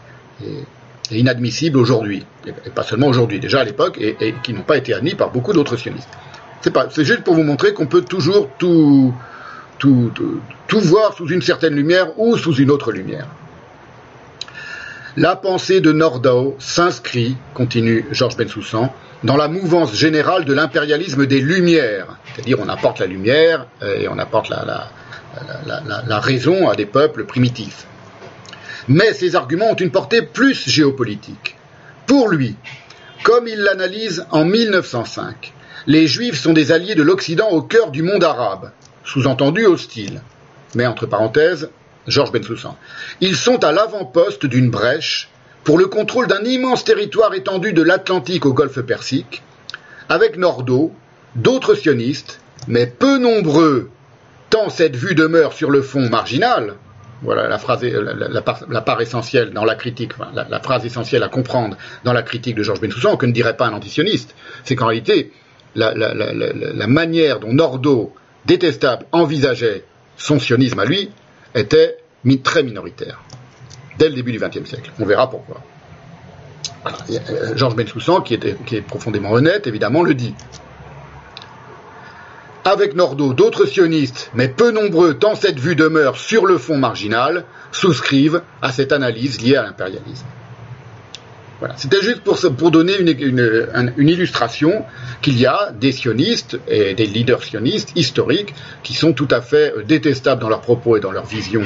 inadmissibles 1.12 1.78
aujourd'hui, 1.78 2.26
et, 2.48 2.70
pas 2.70 2.84
seulement 2.84 3.08
aujourd'hui, 3.08 3.40
déjà 3.40 3.60
à 3.60 3.64
l'époque, 3.66 3.98
et, 4.00 4.36
qui 4.42 4.54
n'ont 4.54 4.64
pas 4.64 4.78
été 4.78 4.94
admis 4.94 5.16
par 5.16 5.32
beaucoup 5.32 5.52
d'autres 5.52 5.76
sionistes. 5.76 6.10
C'est 6.62 7.04
juste 7.04 7.24
pour 7.24 7.36
vous 7.36 7.44
montrer 7.44 7.74
qu'on 7.74 7.86
peut 7.86 8.02
toujours 8.02 8.50
tout, 8.58 9.14
voir 10.72 11.14
sous 11.14 11.28
une 11.28 11.42
certaine 11.42 11.76
lumière 11.76 12.18
ou 12.18 12.38
sous 12.38 12.56
une 12.56 12.72
autre 12.72 12.92
lumière. 12.92 13.28
La 15.18 15.36
pensée 15.36 15.80
de 15.80 15.92
Nordau 15.92 16.56
s'inscrit, 16.60 17.38
continue 17.54 18.06
Georges 18.12 18.36
Bensoussan, 18.36 18.92
dans 19.26 19.38
la 19.38 19.48
mouvance 19.48 19.94
générale 19.94 20.46
de 20.46 20.54
l'impérialisme 20.54 21.26
des 21.26 21.42
Lumières. 21.42 22.18
C'est-à-dire 22.34 22.60
on 22.60 22.70
apporte 22.70 23.00
la 23.00 23.08
lumière 23.08 23.66
euh, 23.82 24.00
et 24.00 24.08
on 24.08 24.20
apporte 24.20 24.50
la, 24.50 24.90
la, 26.08 26.20
raison 26.20 26.70
à 26.70 26.76
des 26.76 26.86
peuples 26.86 27.26
primitifs. 27.26 27.86
Mais 28.88 29.14
ces 29.14 29.36
arguments 29.36 29.72
ont 29.72 29.76
une 29.76 29.92
portée 29.92 30.22
plus 30.22 30.70
géopolitique. 30.70 31.58
Pour 32.06 32.30
lui, 32.30 32.56
comme 33.24 33.48
il 33.48 33.60
l'analyse 33.60 34.28
en 34.30 34.46
1905, 34.46 35.54
les 35.88 36.08
Juifs 36.08 36.40
sont 36.40 36.54
des 36.54 36.72
alliés 36.72 36.96
de 36.96 37.04
l'Occident 37.04 37.50
au 37.50 37.64
cœur 37.64 37.90
du 37.90 38.04
monde 38.04 38.24
arabe, 38.24 38.72
sous-entendu 39.04 39.66
hostile. 39.66 40.22
Mais 40.76 40.86
entre 40.86 41.08
parenthèses, 41.08 41.70
Georges 42.08 42.32
Bensoussan. 42.32 42.78
Ils 43.22 43.36
sont 43.36 43.64
à 43.64 43.72
l'avant-poste 43.72 44.46
d'une 44.46 44.70
brèche 44.70 45.30
pour 45.66 45.80
le 45.80 45.88
contrôle 45.88 46.28
d'un 46.28 46.44
immense 46.44 46.86
territoire 46.86 47.34
étendu 47.34 47.74
de 47.74 47.82
l'Atlantique 47.82 48.46
au 48.46 48.54
golfe 48.54 48.82
Persique, 48.82 49.42
avec 50.08 50.38
Nordau, 50.38 50.94
d'autres 51.36 51.74
sionistes, 51.74 52.40
mais 52.68 52.86
peu 52.86 53.18
nombreux, 53.18 53.90
tant 54.52 54.70
cette 54.70 54.96
vue 54.96 55.16
demeure 55.16 55.54
sur 55.54 55.72
le 55.72 55.82
fond 55.82 56.08
marginal. 56.08 56.76
Voilà 57.24 57.48
la, 57.48 57.58
phrase, 57.58 57.84
part, 58.86 59.02
essentielle 59.02 59.52
dans 59.52 59.66
la 59.66 59.74
critique, 59.74 60.12
la, 60.36 60.60
phrase 60.60 60.86
essentielle 60.86 61.24
à 61.24 61.30
comprendre 61.30 61.76
dans 62.04 62.14
la 62.14 62.22
critique 62.22 62.56
de 62.56 62.62
Georges 62.62 62.82
Bensoussan, 62.82 63.18
que 63.18 63.26
ne 63.26 63.32
dirait 63.32 63.58
pas 63.58 63.66
un 63.66 63.74
antisioniste. 63.74 64.36
C'est 64.64 64.76
qu'en 64.76 64.88
réalité, 64.88 65.32
la, 65.74 66.88
manière 66.88 67.40
dont 67.40 67.54
Nordau, 67.54 68.14
détestable, 68.46 69.06
envisageait 69.12 69.84
son 70.18 70.40
sionisme 70.40 70.80
à 70.80 70.86
lui, 70.86 71.10
était 71.56 71.98
très 72.44 72.62
minoritaire, 72.62 73.22
dès 73.98 74.10
le 74.10 74.16
début 74.16 74.32
du 74.32 74.40
XXe 74.40 74.68
siècle. 74.68 74.92
On 75.00 75.06
verra 75.06 75.30
pourquoi. 75.30 75.62
Georges 77.56 77.76
Bensoussan, 77.76 78.22
qui, 78.22 78.38
qui 78.66 78.76
est 78.76 78.82
profondément 78.82 79.32
honnête, 79.32 79.68
évidemment, 79.68 80.04
le 80.04 80.14
dit. 80.14 80.36
Avec 82.64 82.96
Nordau, 82.96 83.34
d'autres 83.34 83.66
sionistes, 83.66 84.32
mais 84.34 84.48
peu 84.48 84.72
nombreux 84.72 85.14
tant 85.14 85.36
cette 85.36 85.60
vue 85.60 85.76
demeure 85.76 86.18
sur 86.18 86.46
le 86.46 86.58
fond 86.58 86.78
marginal, 86.78 87.46
souscrivent 87.72 88.42
à 88.62 88.72
cette 88.72 88.92
analyse 88.92 89.42
liée 89.42 89.56
à 89.56 89.64
l'impérialisme. 89.64 90.26
Voilà. 91.60 91.76
C'était 91.78 92.02
juste 92.02 92.22
pour, 92.22 92.72
donner 92.72 92.98
une, 93.00 93.94
illustration 93.98 94.84
qu'il 95.22 95.40
y 95.40 95.46
a 95.46 95.72
des 95.72 95.92
sionistes 95.92 96.60
et 96.68 96.94
des 96.96 97.06
leaders 97.06 97.44
sionistes 97.44 97.92
historiques 97.96 98.54
qui 98.84 98.94
sont 98.94 99.14
tout 99.14 99.28
à 99.32 99.42
fait 99.42 99.74
euh, 99.76 99.84
détestables 99.84 100.42
dans 100.42 100.50
leurs 100.50 100.62
propos 100.62 100.98
et 100.98 101.00
dans 101.00 101.12
leur 101.12 101.26
vision 101.26 101.64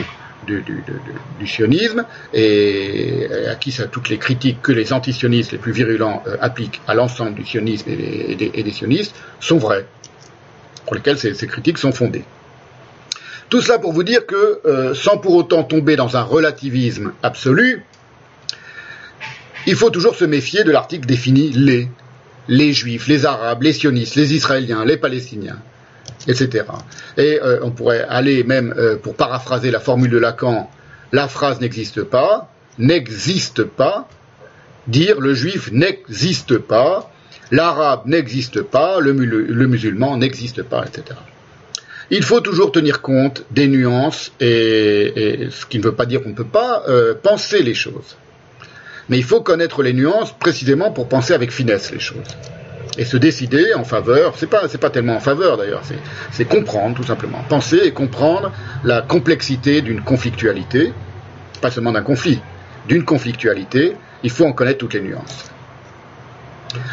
du, 0.50 1.48
sionisme 1.48 2.06
et 2.34 3.28
à 3.50 3.56
qui 3.56 3.76
toutes 3.92 4.10
les 4.10 4.18
critiques 4.18 4.62
que 4.62 4.72
les 4.72 4.94
antisionistes 4.94 5.52
les 5.52 5.58
plus 5.58 5.72
virulents 5.72 6.24
euh, 6.28 6.38
appliquent 6.42 6.82
à 6.88 6.94
l'ensemble 6.94 7.36
du 7.36 7.46
sionisme 7.46 7.90
et 7.90 8.36
des, 8.36 8.72
sionistes 8.72 9.16
sont 9.40 9.58
vraies, 9.58 9.86
pour 10.86 10.96
lesquelles 10.96 11.18
ces, 11.18 11.48
critiques 11.48 11.78
sont 11.78 11.92
fondées. 11.92 12.24
Tout 13.50 13.62
cela 13.62 13.80
pour 13.80 13.94
vous 13.94 14.04
dire 14.04 14.26
que, 14.26 14.60
euh, 14.66 14.94
sans 14.94 15.18
pour 15.18 15.34
autant 15.36 15.64
tomber 15.64 15.96
dans 15.96 16.18
un 16.18 16.22
relativisme 16.22 17.14
absolu, 17.24 17.84
il 19.66 19.76
faut 19.76 19.90
toujours 19.90 20.16
se 20.16 20.26
méfier 20.26 20.64
de 20.64 20.72
l'article 20.72 21.06
défini 21.06 21.50
les, 21.50 21.88
les 22.48 22.74
juifs, 22.74 23.08
les 23.08 23.26
arabes, 23.26 23.64
les 23.64 23.74
sionistes, 23.74 24.16
les 24.16 24.34
israéliens, 24.34 24.86
les 24.86 24.98
palestiniens, 24.98 25.60
etc. 26.28 26.66
Et 27.18 27.40
euh, 27.42 27.60
on 27.62 27.72
pourrait 27.72 28.06
aller 28.08 28.44
même, 28.44 28.74
euh, 28.78 28.98
pour 28.98 29.16
paraphraser 29.16 29.72
la 29.72 29.80
formule 29.80 30.12
de 30.12 30.18
Lacan, 30.18 30.70
la 31.12 31.28
phrase 31.28 31.60
n'existe 31.62 32.04
pas, 32.04 32.52
n'existe 32.78 33.64
pas, 33.64 34.08
dire 34.88 35.20
le 35.20 35.34
juif 35.34 35.72
n'existe 35.72 36.58
pas, 36.58 37.12
l'arabe 37.52 38.02
n'existe 38.06 38.62
pas, 38.62 39.00
le, 39.00 39.14
musulman 39.14 40.18
n'existe 40.18 40.64
pas, 40.64 40.86
etc. 40.86 41.18
Il 42.12 42.24
faut 42.24 42.42
toujours 42.42 42.72
tenir 42.72 43.02
compte 43.02 43.46
des 43.52 43.68
nuances, 43.68 44.32
et, 44.40 45.48
ce 45.52 45.66
qui 45.66 45.78
ne 45.78 45.84
veut 45.84 45.94
pas 45.94 46.06
dire 46.06 46.24
qu'on 46.24 46.30
ne 46.30 46.36
peut 46.36 46.44
pas 46.44 46.84
euh, 46.88 47.14
penser 47.14 47.62
les 47.62 47.76
choses. 47.76 48.18
Mais 49.10 49.18
il 49.18 49.24
faut 49.24 49.42
connaître 49.42 49.82
les 49.84 49.94
nuances 49.94 50.36
précisément 50.38 50.92
pour 50.92 51.08
penser 51.08 51.34
avec 51.34 51.52
finesse 51.52 51.92
les 51.92 52.00
choses. 52.00 52.28
Et 52.98 53.06
se 53.06 53.18
décider 53.18 53.74
en 53.74 53.84
faveur, 53.84 54.34
c'est 54.36 54.48
pas, 54.48 54.68
pas 54.68 54.90
tellement 54.90 55.16
en 55.16 55.20
faveur 55.20 55.58
d'ailleurs, 55.58 55.84
c'est 56.32 56.46
comprendre 56.46 56.96
tout 56.96 57.04
simplement. 57.04 57.40
Penser 57.48 57.80
et 57.84 57.94
comprendre 57.94 58.52
la 58.84 59.02
complexité 59.02 59.82
d'une 59.82 60.02
conflictualité, 60.02 60.94
pas 61.62 61.72
seulement 61.72 61.92
d'un 61.92 62.02
conflit, 62.02 62.42
d'une 62.88 63.06
conflictualité, 63.06 63.96
il 64.24 64.30
faut 64.30 64.46
en 64.46 64.54
connaître 64.54 64.80
toutes 64.80 64.96
les 64.96 65.02
nuances. 65.02 65.52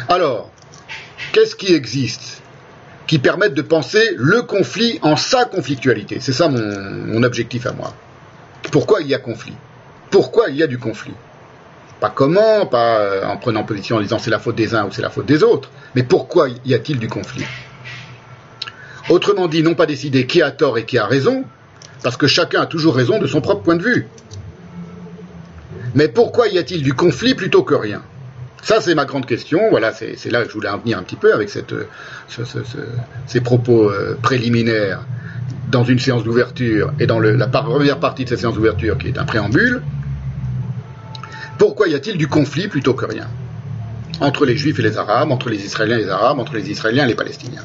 Alors, 0.07 0.51
qu'est-ce 1.33 1.55
qui 1.55 1.73
existe 1.73 2.41
qui 3.05 3.19
permette 3.19 3.53
de 3.53 3.61
penser 3.61 4.11
le 4.17 4.41
conflit 4.43 4.99
en 5.01 5.15
sa 5.15 5.45
conflictualité? 5.45 6.19
C'est 6.19 6.33
ça 6.33 6.49
mon 6.49 7.23
objectif 7.23 7.65
à 7.65 7.73
moi. 7.73 7.93
Pourquoi 8.71 9.01
il 9.01 9.07
y 9.07 9.15
a 9.15 9.19
conflit? 9.19 9.53
Pourquoi 10.09 10.49
il 10.49 10.55
y 10.55 10.63
a 10.63 10.67
du 10.67 10.77
conflit? 10.77 11.13
Pas 11.99 12.09
comment, 12.09 12.65
pas 12.65 12.99
euh, 12.99 13.25
en 13.25 13.37
prenant 13.37 13.63
position 13.63 13.97
en 13.97 14.01
disant 14.01 14.19
c'est 14.19 14.31
la 14.31 14.39
faute 14.39 14.55
des 14.55 14.75
uns 14.75 14.85
ou 14.85 14.91
c'est 14.91 15.01
la 15.01 15.09
faute 15.09 15.25
des 15.25 15.43
autres, 15.43 15.69
mais 15.95 16.03
pourquoi 16.03 16.47
y 16.65 16.73
a-t-il 16.73 16.99
du 16.99 17.07
conflit? 17.07 17.45
Autrement 19.09 19.47
dit, 19.47 19.63
non 19.63 19.73
pas 19.73 19.85
décider 19.85 20.27
qui 20.27 20.41
a 20.41 20.51
tort 20.51 20.77
et 20.77 20.85
qui 20.85 20.97
a 20.97 21.05
raison, 21.05 21.45
parce 22.03 22.17
que 22.17 22.27
chacun 22.27 22.61
a 22.61 22.65
toujours 22.65 22.95
raison 22.95 23.19
de 23.19 23.27
son 23.27 23.41
propre 23.41 23.63
point 23.63 23.75
de 23.75 23.83
vue. 23.83 24.07
Mais 25.95 26.07
pourquoi 26.07 26.47
y 26.47 26.57
a-t-il 26.57 26.83
du 26.83 26.93
conflit 26.93 27.33
plutôt 27.33 27.63
que 27.63 27.73
rien? 27.73 28.03
Ça, 28.61 28.81
c'est 28.81 28.95
ma 28.95 29.05
grande 29.05 29.25
question. 29.25 29.61
Voilà, 29.69 29.93
c'est 29.93 30.29
là 30.29 30.43
que 30.43 30.49
je 30.49 30.53
voulais 30.53 30.69
en 30.69 30.77
venir 30.77 30.97
un 30.97 31.03
petit 31.03 31.15
peu 31.15 31.33
avec 31.33 31.49
cette, 31.49 31.73
ces 33.25 33.41
propos 33.41 33.89
euh, 33.89 34.17
préliminaires 34.21 35.05
dans 35.71 35.83
une 35.83 35.99
séance 35.99 36.23
d'ouverture 36.23 36.91
et 36.99 37.07
dans 37.07 37.19
la 37.19 37.47
première 37.47 37.99
partie 37.99 38.25
de 38.25 38.29
cette 38.29 38.39
séance 38.39 38.55
d'ouverture 38.55 38.97
qui 38.97 39.07
est 39.07 39.17
un 39.17 39.25
préambule. 39.25 39.81
Pourquoi 41.57 41.87
y 41.87 41.95
a-t-il 41.95 42.17
du 42.17 42.27
conflit 42.27 42.67
plutôt 42.67 42.93
que 42.93 43.05
rien 43.05 43.27
Entre 44.19 44.45
les 44.45 44.57
Juifs 44.57 44.79
et 44.79 44.83
les 44.83 44.97
Arabes, 44.97 45.31
entre 45.31 45.49
les 45.49 45.65
Israéliens 45.65 45.97
et 45.97 46.03
les 46.03 46.09
Arabes, 46.09 46.39
entre 46.39 46.55
les 46.55 46.69
Israéliens 46.69 47.05
et 47.05 47.07
les 47.07 47.15
Palestiniens? 47.15 47.63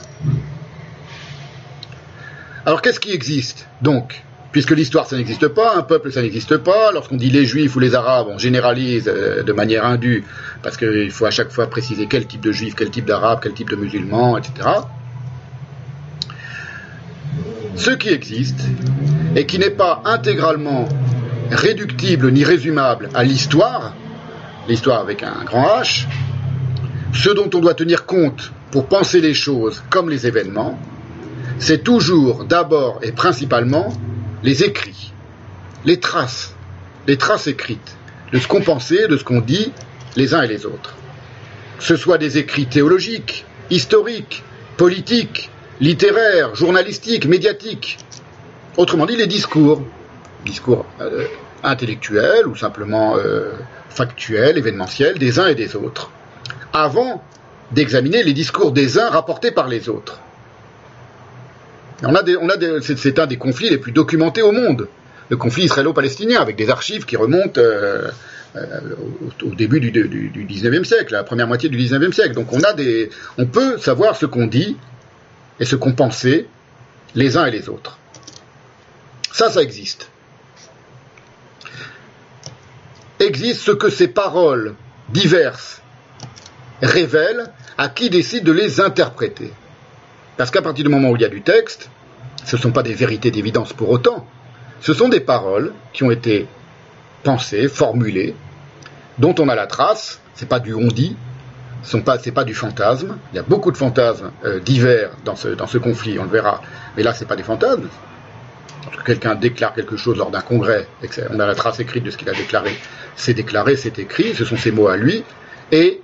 Alors 2.64 2.80
qu'est-ce 2.80 3.00
qui 3.00 3.12
existe 3.12 3.66
donc? 3.80 4.22
Puisque 4.52 4.72
l'histoire 4.72 5.06
ça 5.06 5.16
n'existe 5.16 5.48
pas, 5.48 5.76
un 5.76 5.82
peuple 5.82 6.12
ça 6.12 6.22
n'existe 6.22 6.58
pas, 6.58 6.92
lorsqu'on 6.92 7.16
dit 7.16 7.30
les 7.30 7.46
juifs 7.46 7.74
ou 7.74 7.80
les 7.80 7.94
arabes, 7.94 8.26
on 8.28 8.38
généralise 8.38 9.08
euh, 9.08 9.42
de 9.42 9.52
manière 9.52 9.86
indue, 9.86 10.24
parce 10.62 10.76
qu'il 10.76 11.10
faut 11.10 11.24
à 11.24 11.30
chaque 11.30 11.50
fois 11.50 11.68
préciser 11.68 12.06
quel 12.06 12.26
type 12.26 12.42
de 12.42 12.52
juif, 12.52 12.74
quel 12.76 12.90
type 12.90 13.06
d'arabe, 13.06 13.40
quel 13.42 13.54
type 13.54 13.70
de 13.70 13.76
musulman, 13.76 14.36
etc. 14.36 14.68
Ce 17.76 17.90
qui 17.92 18.10
existe, 18.10 18.60
et 19.34 19.46
qui 19.46 19.58
n'est 19.58 19.70
pas 19.70 20.02
intégralement 20.04 20.86
réductible 21.50 22.30
ni 22.30 22.44
résumable 22.44 23.08
à 23.14 23.24
l'histoire, 23.24 23.94
l'histoire 24.68 25.00
avec 25.00 25.22
un 25.22 25.44
grand 25.44 25.80
H, 25.80 26.06
ce 27.12 27.30
dont 27.30 27.50
on 27.54 27.60
doit 27.60 27.74
tenir 27.74 28.06
compte 28.06 28.52
pour 28.70 28.86
penser 28.86 29.20
les 29.20 29.34
choses 29.34 29.82
comme 29.90 30.08
les 30.08 30.26
événements, 30.26 30.78
c'est 31.58 31.84
toujours 31.84 32.44
d'abord 32.44 33.00
et 33.02 33.12
principalement 33.12 33.92
les 34.42 34.64
écrits, 34.64 35.12
les 35.84 36.00
traces, 36.00 36.54
les 37.06 37.18
traces 37.18 37.46
écrites 37.46 37.96
de 38.32 38.38
ce 38.38 38.48
qu'on 38.48 38.62
pensait, 38.62 39.08
de 39.08 39.16
ce 39.16 39.24
qu'on 39.24 39.40
dit 39.40 39.72
les 40.16 40.34
uns 40.34 40.42
et 40.42 40.48
les 40.48 40.66
autres. 40.66 40.94
Que 41.78 41.84
ce 41.84 41.96
soit 41.96 42.18
des 42.18 42.38
écrits 42.38 42.66
théologiques, 42.66 43.44
historiques, 43.70 44.42
politiques, 44.76 45.50
littéraires, 45.80 46.54
journalistiques, 46.54 47.26
médiatiques. 47.26 47.98
Autrement 48.76 49.06
dit, 49.06 49.16
les 49.16 49.26
discours, 49.26 49.82
discours 50.44 50.86
euh, 51.00 51.26
intellectuels 51.62 52.46
ou 52.46 52.56
simplement 52.56 53.16
euh, 53.16 53.52
factuels, 53.88 54.58
événementiels 54.58 55.18
des 55.18 55.38
uns 55.38 55.46
et 55.46 55.54
des 55.54 55.76
autres, 55.76 56.10
avant 56.72 57.22
d'examiner 57.70 58.22
les 58.22 58.32
discours 58.32 58.72
des 58.72 58.98
uns 58.98 59.08
rapportés 59.08 59.50
par 59.50 59.68
les 59.68 59.88
autres. 59.88 60.18
On 62.04 62.14
a 62.14 62.22
c'est 62.82 63.18
un 63.18 63.26
des 63.26 63.36
conflits 63.36 63.70
les 63.70 63.78
plus 63.78 63.92
documentés 63.92 64.42
au 64.42 64.52
monde, 64.52 64.88
le 65.28 65.36
conflit 65.36 65.64
israélo-palestinien, 65.64 66.40
avec 66.40 66.56
des 66.56 66.68
archives 66.68 67.04
qui 67.04 67.16
remontent 67.16 67.60
euh, 67.60 68.10
au, 69.42 69.54
début 69.54 69.80
du, 69.80 69.90
du, 69.90 70.46
19e 70.46 70.84
siècle, 70.84 71.14
la 71.14 71.24
première 71.24 71.46
moitié 71.46 71.70
du 71.70 71.78
19e 71.78 72.12
siècle. 72.12 72.34
Donc 72.34 72.52
on 72.52 72.60
a 72.60 72.74
des, 72.74 73.08
on 73.38 73.46
peut 73.46 73.78
savoir 73.78 74.16
ce 74.16 74.26
qu'on 74.26 74.46
dit 74.46 74.76
et 75.58 75.64
ce 75.64 75.76
qu'on 75.76 75.92
pensait 75.92 76.46
les 77.14 77.36
uns 77.36 77.46
et 77.46 77.50
les 77.50 77.68
autres. 77.68 77.98
Ça, 79.32 79.50
ça 79.50 79.62
existe. 79.62 80.10
Existe 83.22 83.60
ce 83.60 83.70
que 83.70 83.88
ces 83.88 84.08
paroles 84.08 84.74
diverses 85.10 85.80
révèlent 86.82 87.52
à 87.78 87.88
qui 87.88 88.10
décide 88.10 88.42
de 88.42 88.50
les 88.50 88.80
interpréter. 88.80 89.52
Parce 90.36 90.50
qu'à 90.50 90.60
partir 90.60 90.84
du 90.84 90.90
moment 90.90 91.10
où 91.10 91.16
il 91.16 91.22
y 91.22 91.24
a 91.24 91.28
du 91.28 91.42
texte, 91.42 91.88
ce 92.44 92.56
ne 92.56 92.60
sont 92.60 92.72
pas 92.72 92.82
des 92.82 92.94
vérités 92.94 93.30
d'évidence 93.30 93.72
pour 93.72 93.90
autant, 93.90 94.26
ce 94.80 94.92
sont 94.92 95.08
des 95.08 95.20
paroles 95.20 95.72
qui 95.92 96.02
ont 96.02 96.10
été 96.10 96.48
pensées, 97.22 97.68
formulées, 97.68 98.34
dont 99.18 99.36
on 99.38 99.48
a 99.48 99.54
la 99.54 99.68
trace, 99.68 100.18
c'est 100.34 100.48
pas 100.48 100.58
du 100.58 100.74
on 100.74 100.88
dit, 100.88 101.16
ce 101.84 101.96
n'est 101.96 102.02
pas, 102.02 102.44
du 102.44 102.54
fantasme, 102.54 103.18
il 103.32 103.36
y 103.36 103.38
a 103.38 103.44
beaucoup 103.44 103.70
de 103.70 103.76
fantasmes 103.76 104.32
euh, 104.44 104.58
divers 104.58 105.10
dans 105.24 105.36
ce, 105.36 105.54
ce 105.68 105.78
conflit, 105.78 106.18
on 106.18 106.24
le 106.24 106.30
verra, 106.30 106.60
mais 106.96 107.04
là 107.04 107.14
c'est 107.14 107.26
pas 107.26 107.36
des 107.36 107.44
fantasmes. 107.44 107.88
Quelqu'un 109.04 109.34
déclare 109.34 109.74
quelque 109.74 109.96
chose 109.96 110.16
lors 110.16 110.30
d'un 110.30 110.40
congrès, 110.40 110.86
on 111.30 111.40
a 111.40 111.46
la 111.46 111.54
trace 111.54 111.80
écrite 111.80 112.04
de 112.04 112.10
ce 112.10 112.16
qu'il 112.16 112.28
a 112.28 112.34
déclaré, 112.34 112.72
c'est 113.16 113.34
déclaré, 113.34 113.76
c'est 113.76 113.98
écrit, 113.98 114.34
ce 114.34 114.44
sont 114.44 114.56
ses 114.56 114.72
mots 114.72 114.88
à 114.88 114.96
lui, 114.96 115.24
et 115.70 116.00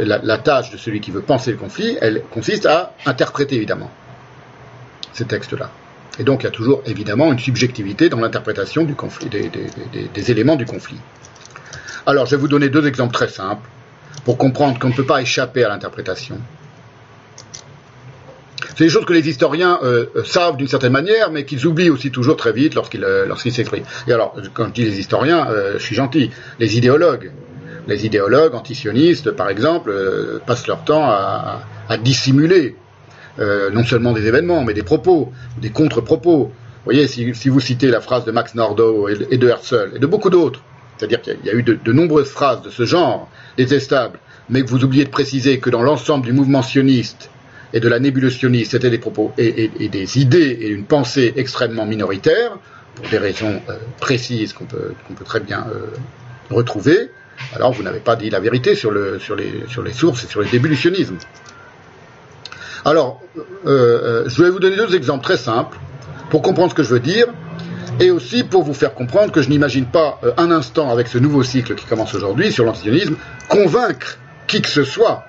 la, 0.00 0.38
tâche 0.38 0.70
de 0.70 0.76
celui 0.76 1.00
qui 1.00 1.10
veut 1.10 1.20
penser 1.20 1.50
le 1.50 1.56
conflit, 1.56 1.96
elle 2.00 2.22
consiste 2.30 2.66
à 2.66 2.94
interpréter 3.06 3.56
évidemment 3.56 3.90
ces 5.12 5.24
textes-là. 5.24 5.70
Et 6.18 6.24
donc 6.24 6.42
il 6.42 6.44
y 6.44 6.48
a 6.48 6.52
toujours 6.52 6.82
évidemment 6.86 7.32
une 7.32 7.38
subjectivité 7.38 8.08
dans 8.08 8.20
l'interprétation 8.20 8.84
des, 8.84 10.30
éléments 10.30 10.56
du 10.56 10.64
conflit. 10.64 10.98
Alors 12.06 12.26
je 12.26 12.32
vais 12.36 12.40
vous 12.40 12.48
donner 12.48 12.68
deux 12.68 12.86
exemples 12.86 13.14
très 13.14 13.28
simples 13.28 13.68
pour 14.24 14.38
comprendre 14.38 14.78
qu'on 14.78 14.88
ne 14.88 14.94
peut 14.94 15.06
pas 15.06 15.22
échapper 15.22 15.64
à 15.64 15.68
l'interprétation. 15.68 16.38
C'est 18.78 18.84
des 18.84 18.90
choses 18.90 19.06
que 19.06 19.12
les 19.12 19.28
historiens 19.28 19.80
euh, 19.82 20.06
savent 20.24 20.56
d'une 20.56 20.68
certaine 20.68 20.92
manière, 20.92 21.32
mais 21.32 21.44
qu'ils 21.44 21.66
oublient 21.66 21.90
aussi 21.90 22.12
toujours 22.12 22.36
très 22.36 22.52
vite 22.52 22.76
lorsqu'ils 22.76 23.02
euh, 23.02 23.34
s'expriment. 23.34 23.84
Et 24.06 24.12
alors, 24.12 24.36
quand 24.54 24.66
je 24.68 24.72
dis 24.72 24.84
les 24.84 25.00
historiens, 25.00 25.48
euh, 25.50 25.72
je 25.78 25.82
suis 25.84 25.96
gentil, 25.96 26.30
les 26.60 26.78
idéologues, 26.78 27.32
les 27.88 28.06
idéologues 28.06 28.54
antisionistes, 28.54 29.32
par 29.32 29.48
exemple, 29.48 29.90
euh, 29.90 30.38
passent 30.46 30.68
leur 30.68 30.84
temps 30.84 31.10
à, 31.10 31.60
dissimuler 32.04 32.76
euh, 33.40 33.70
non 33.70 33.82
seulement 33.82 34.12
des 34.12 34.28
événements, 34.28 34.62
mais 34.62 34.74
des 34.74 34.84
propos, 34.84 35.32
des 35.60 35.70
contre-propos. 35.70 36.44
Vous 36.44 36.84
voyez, 36.84 37.08
si, 37.08 37.48
vous 37.48 37.60
citez 37.60 37.88
la 37.88 38.00
phrase 38.00 38.24
de 38.26 38.30
Max 38.30 38.54
Nordau 38.54 39.08
et, 39.08 39.38
de 39.38 39.48
Herzl 39.48 39.90
et 39.96 39.98
de 39.98 40.06
beaucoup 40.06 40.30
d'autres, 40.30 40.62
c'est-à-dire 40.98 41.20
qu'il 41.20 41.38
y, 41.44 41.50
a 41.50 41.52
eu 41.52 41.64
de, 41.64 41.92
nombreuses 41.92 42.28
phrases 42.28 42.62
de 42.62 42.70
ce 42.70 42.84
genre, 42.84 43.28
détestables, 43.56 44.20
mais 44.48 44.62
que 44.62 44.68
vous 44.68 44.84
oubliez 44.84 45.04
de 45.04 45.10
préciser 45.10 45.58
que 45.58 45.68
dans 45.68 45.82
l'ensemble 45.82 46.26
du 46.26 46.32
mouvement 46.32 46.62
sioniste 46.62 47.28
et 47.72 47.80
de 47.80 47.88
la 47.88 47.98
nébuleuse 47.98 48.36
sioniste, 48.36 48.72
c'était 48.72 48.90
des 48.90 48.98
propos 48.98 49.32
et, 49.38 49.70
des 49.88 50.18
idées 50.18 50.58
et 50.60 50.68
une 50.68 50.84
pensée 50.84 51.32
extrêmement 51.36 51.86
minoritaire, 51.86 52.58
pour 52.94 53.08
des 53.08 53.18
raisons 53.18 53.60
euh, 53.68 53.76
précises 54.00 54.52
qu'on 54.52 54.64
peut, 54.64 54.92
très 55.24 55.40
bien 55.40 55.66
retrouver, 56.50 57.10
alors 57.54 57.72
vous 57.72 57.82
n'avez 57.82 58.00
pas 58.00 58.16
dit 58.16 58.30
la 58.30 58.40
vérité 58.40 58.74
sur, 58.74 58.90
les, 58.90 59.18
sources 59.92 60.24
et 60.24 60.26
sur 60.26 60.44
du 60.44 60.76
sionisme. 60.76 61.16
Alors, 62.84 63.20
euh, 63.36 63.42
euh, 63.66 64.24
je 64.28 64.42
vais 64.42 64.50
vous 64.50 64.60
donner 64.60 64.76
deux 64.76 64.94
exemples 64.94 65.24
très 65.24 65.36
simples 65.36 65.76
pour 66.30 66.42
comprendre 66.42 66.70
ce 66.70 66.74
que 66.74 66.82
je 66.82 66.90
veux 66.90 67.00
dire 67.00 67.26
et 68.00 68.10
aussi 68.10 68.44
pour 68.44 68.62
vous 68.62 68.74
faire 68.74 68.94
comprendre 68.94 69.32
que 69.32 69.42
je 69.42 69.48
n'imagine 69.48 69.86
pas 69.86 70.20
euh, 70.22 70.32
un 70.36 70.50
instant 70.50 70.90
avec 70.90 71.08
ce 71.08 71.18
nouveau 71.18 71.42
cycle 71.42 71.74
qui 71.74 71.86
commence 71.86 72.14
aujourd'hui 72.14 72.52
sur 72.52 72.64
l'antisionisme 72.64 73.16
convaincre 73.48 74.18
qui 74.46 74.62
que 74.62 74.68
ce 74.68 74.84
soit 74.84 75.24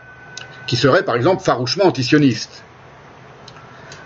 qui 0.70 0.78
serait 0.78 1.03
par 1.03 1.15
exemple 1.15 1.41
farouchement 1.43 1.86
antisioniste. 1.86 2.63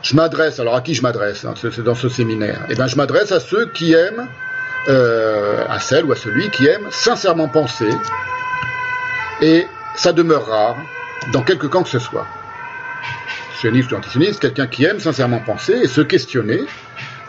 Je 0.01 0.15
m'adresse, 0.15 0.59
alors 0.61 0.75
à 0.75 0.81
qui 0.81 0.93
je 0.95 1.01
m'adresse 1.01 1.43
hein, 1.43 1.53
dans 1.83 1.95
ce 1.95 2.07
séminaire? 2.07 2.61
Eh 2.69 2.75
bien 2.75 2.87
je 2.87 2.95
m'adresse 2.95 3.33
à 3.33 3.41
ceux 3.41 3.65
qui 3.73 3.93
aiment 3.93 4.27
euh, 4.87 5.65
à 5.69 5.79
celle 5.79 6.05
ou 6.05 6.13
à 6.13 6.15
celui 6.15 6.49
qui 6.49 6.65
aime 6.67 6.87
sincèrement 6.89 7.49
penser, 7.49 7.89
et 9.41 9.67
ça 9.95 10.13
demeure 10.13 10.47
rare 10.47 10.77
dans 11.33 11.41
quelque 11.41 11.67
camp 11.67 11.83
que 11.83 11.89
ce 11.89 11.99
soit. 11.99 12.25
Sioniste 13.59 13.91
ou 13.91 13.95
antisioniste, 13.95 14.39
quelqu'un 14.39 14.67
qui 14.67 14.85
aime 14.85 14.99
sincèrement 14.99 15.39
penser 15.39 15.73
et 15.73 15.87
se 15.87 16.01
questionner, 16.01 16.61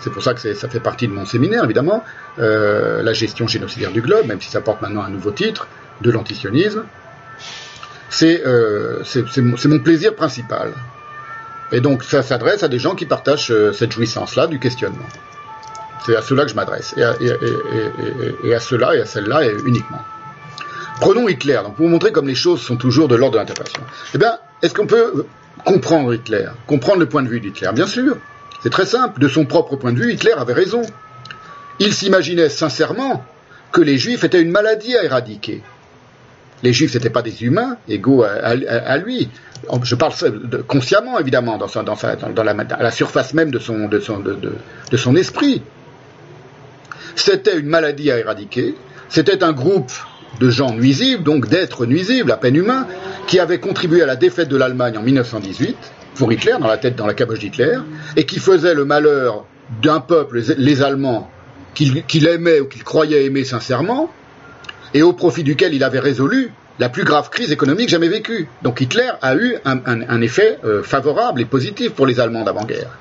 c'est 0.01 0.11
pour 0.11 0.23
ça 0.23 0.35
que 0.35 0.55
ça 0.55 0.69
fait 0.69 0.81
partie 0.81 1.09
de 1.09 1.13
mon 1.13 1.27
séminaire, 1.27 1.65
évidemment, 1.65 2.05
euh, 2.39 3.03
la 3.03 3.13
gestion 3.13 3.49
génocidaire 3.49 3.91
du 3.91 4.01
globe, 4.01 4.27
même 4.27 4.41
si 4.41 4.51
ça 4.51 4.61
porte 4.61 4.81
maintenant 4.81 5.03
un 5.03 5.11
nouveau 5.11 5.33
titre, 5.33 5.67
de 6.03 6.11
l'antisionisme. 6.11 6.85
C'est 8.15 8.47
euh, 8.47 9.03
mon 9.65 9.79
plaisir 9.81 10.15
principal. 10.15 10.73
Et 11.73 11.81
donc 11.81 12.05
ça 12.05 12.23
s'adresse 12.23 12.63
à 12.63 12.69
des 12.69 12.79
gens 12.79 12.95
qui 12.95 13.07
partagent 13.07 13.51
euh, 13.51 13.73
cette 13.73 13.91
jouissance-là 13.91 14.47
du 14.47 14.61
questionnement. 14.61 15.09
C'est 16.07 16.15
à 16.15 16.23
cela 16.23 16.45
que 16.45 16.51
je 16.51 16.55
m'adresse, 16.55 16.95
et, 16.97 17.03
à 18.55 18.61
cela 18.61 18.95
et 18.95 19.01
à 19.01 19.07
celle-là 19.07 19.41
uniquement. 19.67 20.03
Prenons 21.01 21.29
Hitler, 21.29 21.61
donc 21.65 21.75
pour 21.75 21.87
vous 21.87 21.91
montrer 21.91 22.13
comme 22.13 22.29
les 22.29 22.37
choses 22.37 22.61
sont 22.61 22.77
toujours 22.77 23.09
de 23.09 23.17
l'ordre 23.17 23.35
de 23.35 23.39
l'interprétation. 23.39 23.83
Eh 24.15 24.19
bien, 24.19 24.39
est-ce 24.63 24.75
qu'on 24.75 24.87
peut 24.87 25.27
comprendre 25.65 26.15
Hitler, 26.15 26.47
comprendre 26.69 27.01
le 27.01 27.07
point 27.07 27.23
de 27.23 27.29
vue 27.29 27.41
d'Hitler? 27.41 27.71
Bien 27.75 27.89
sûr, 27.89 28.17
c'est 28.63 28.71
très 28.71 28.87
simple. 28.87 29.19
De 29.19 29.27
son 29.27 29.45
propre 29.45 29.75
point 29.75 29.93
de 29.93 29.99
vue, 29.99 30.13
Hitler 30.13 30.35
avait 30.37 30.53
raison. 30.53 30.83
Il 31.81 31.93
s'imaginait 31.93 32.49
sincèrement 32.49 33.25
que 33.73 33.81
les 33.81 33.99
Juifs 33.99 34.23
étaient 34.23 34.43
une 34.43 34.53
maladie 34.53 34.97
à 34.97 35.03
éradiquer. 35.03 35.65
Les 36.65 36.73
Juifs 36.73 36.95
n'étaient 36.95 37.11
pas 37.11 37.23
des 37.23 37.45
humains 37.45 37.77
égaux 37.89 38.25
à, 38.25 38.97
lui. 38.97 39.29
Je 39.83 39.95
parle 39.95 40.13
consciemment, 40.67 41.19
évidemment, 41.21 41.59
dans, 41.59 42.43
la, 42.43 42.91
surface 42.91 43.35
même 43.35 43.53
de 43.53 43.59
son 43.59 45.17
esprit. 45.17 45.63
C'était 47.17 47.59
une 47.59 47.69
maladie 47.69 48.11
à 48.11 48.19
éradiquer, 48.19 48.75
c'était 49.09 49.45
un 49.45 49.53
groupe 49.53 49.93
de 50.41 50.51
gens 50.51 50.73
nuisibles, 50.73 51.23
donc 51.23 51.49
d'êtres 51.49 51.87
nuisibles, 51.87 52.33
à 52.33 52.37
peine 52.37 52.57
humains, 52.57 52.87
qui 53.27 53.39
avaient 53.39 53.61
contribué 53.61 54.03
à 54.03 54.07
la 54.07 54.17
défaite 54.17 54.49
de 54.49 54.57
l'Allemagne 54.57 54.99
en 54.99 55.03
1918, 55.03 55.77
pour 56.17 56.33
Hitler, 56.33 56.55
dans 56.61 56.67
la 56.67 56.79
tête, 56.79 56.97
dans 56.97 57.07
la 57.07 57.15
caboche 57.15 57.39
d'Hitler, 57.39 57.79
et 58.17 58.25
qui 58.25 58.39
faisait 58.39 58.75
le 58.75 58.85
malheur 58.85 59.45
d'un 59.83 60.01
peuple, 60.01 60.43
les 60.57 60.83
Allemands, 60.83 61.31
qu'il 61.75 62.27
aimait 62.27 62.61
ou 62.61 62.67
qu'il 62.67 62.85
croyait 62.85 63.25
aimer 63.25 63.45
sincèrement, 63.45 64.11
et 64.95 65.03
au 65.03 65.13
profit 65.13 65.43
duquel 65.43 65.75
il 65.75 65.85
avait 65.85 65.99
résolu 65.99 66.53
la 66.79 66.89
plus 66.89 67.05
grave 67.05 67.31
crise 67.31 67.53
économique 67.53 67.89
jamais 67.89 68.09
vécue. 68.09 68.49
Donc 68.63 68.81
Hitler 68.81 69.11
a 69.21 69.37
eu 69.37 69.57
un, 69.65 70.21
effet 70.23 70.59
euh, 70.65 70.83
favorable 70.83 71.41
et 71.41 71.45
positif 71.45 71.93
pour 71.93 72.07
les 72.07 72.21
Allemands 72.21 72.45
d'avant-guerre. 72.45 72.99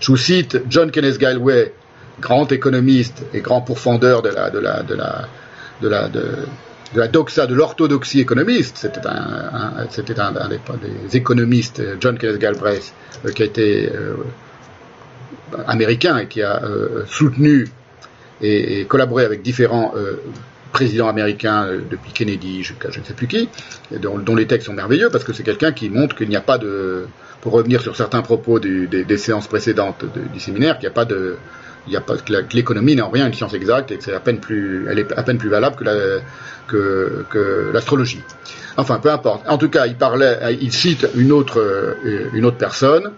Je 0.00 0.08
vous 0.08 0.16
cite 0.16 0.62
John 0.68 0.90
Kenneth 0.90 1.18
Galway, 1.18 1.72
grand 2.20 2.50
économiste 2.52 3.24
et 3.32 3.40
grand 3.40 3.60
pourfendeur 3.60 4.22
de 4.22 4.30
la, 4.30 4.50
de 4.50 4.58
la, 4.58 4.82
de 4.82 4.94
la, 4.94 5.28
de 5.80 5.88
la, 5.88 6.08
de, 6.08 6.46
la 6.94 7.08
doxa, 7.08 7.46
de 7.46 7.54
l'orthodoxie 7.54 8.20
économiste. 8.20 8.78
C'était 8.78 9.06
un, 9.06 9.86
c'était 9.90 10.18
un, 10.18 10.32
des, 10.32 11.16
économistes, 11.16 11.82
John 12.00 12.18
Kenneth 12.18 12.38
Galbraith, 12.38 12.92
euh, 13.24 13.30
qui 13.30 13.42
a 13.42 13.46
été 13.46 13.92
euh, 13.94 14.14
américain 15.66 16.18
et 16.18 16.26
qui 16.26 16.42
a 16.42 16.62
euh, 16.64 17.04
soutenu 17.06 17.68
et, 18.40 18.84
collaboré 18.86 19.24
avec 19.24 19.42
différents 19.42 19.94
présidents 20.72 21.08
américains 21.08 21.68
depuis 21.90 22.12
Kennedy 22.12 22.62
jusqu'à 22.62 22.90
je 22.90 23.00
ne 23.00 23.04
sais 23.04 23.14
plus 23.14 23.26
qui, 23.26 23.48
dont, 23.92 24.34
les 24.34 24.46
textes 24.46 24.66
sont 24.66 24.72
merveilleux 24.72 25.10
parce 25.10 25.24
que 25.24 25.32
c'est 25.32 25.42
quelqu'un 25.42 25.72
qui 25.72 25.90
montre 25.90 26.16
qu'il 26.16 26.28
n'y 26.28 26.36
a 26.36 26.40
pas 26.40 26.58
de, 26.58 27.06
pour 27.40 27.52
revenir 27.52 27.80
sur 27.82 27.96
certains 27.96 28.22
propos 28.22 28.58
des, 28.58 29.16
séances 29.18 29.46
précédentes 29.46 30.04
du 30.32 30.40
séminaire, 30.40 30.78
qu'il 30.78 30.88
n'y 30.88 30.92
a 30.92 30.94
pas 30.94 31.04
de 31.04 31.36
il 31.88 32.00
que 32.00 32.56
l'économie 32.56 32.94
n'est 32.94 33.02
en 33.02 33.10
rien 33.10 33.26
une 33.26 33.34
science 33.34 33.54
exacte 33.54 33.90
et 33.90 33.98
que 33.98 34.86
elle 34.88 34.98
est 34.98 35.12
à 35.12 35.22
peine 35.22 35.38
plus 35.38 35.48
valable 35.48 35.76
que, 36.68 37.70
l'astrologie. 37.72 38.22
Enfin, 38.76 38.98
peu 38.98 39.10
importe. 39.10 39.46
En 39.48 39.58
tout 39.58 39.68
cas, 39.68 39.86
il 39.86 39.96
parlait, 39.96 40.56
il 40.60 40.72
cite 40.72 41.08
une 41.14 41.32
autre, 41.32 41.60
euh, 41.60 42.50
personne. 42.58 43.10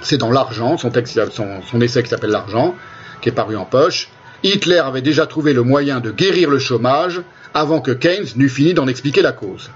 C'est 0.00 0.18
dans 0.18 0.30
l'argent, 0.30 0.76
son 0.76 1.80
essai 1.80 2.02
qui 2.02 2.08
s'appelle 2.08 2.30
l'argent, 2.30 2.74
qui 3.20 3.30
est 3.30 3.32
paru 3.32 3.56
en 3.56 3.64
poche. 3.64 4.08
Hitler 4.44 4.78
avait 4.78 5.00
déjà 5.00 5.26
trouvé 5.26 5.54
le 5.54 5.62
moyen 5.62 6.00
de 6.00 6.10
guérir 6.10 6.50
le 6.50 6.58
chômage 6.58 7.22
avant 7.54 7.80
que 7.80 7.90
Keynes 7.90 8.26
n'eût 8.36 8.50
fini 8.50 8.74
d'en 8.74 8.86
expliquer 8.86 9.22
la 9.22 9.32
cause. 9.32 9.70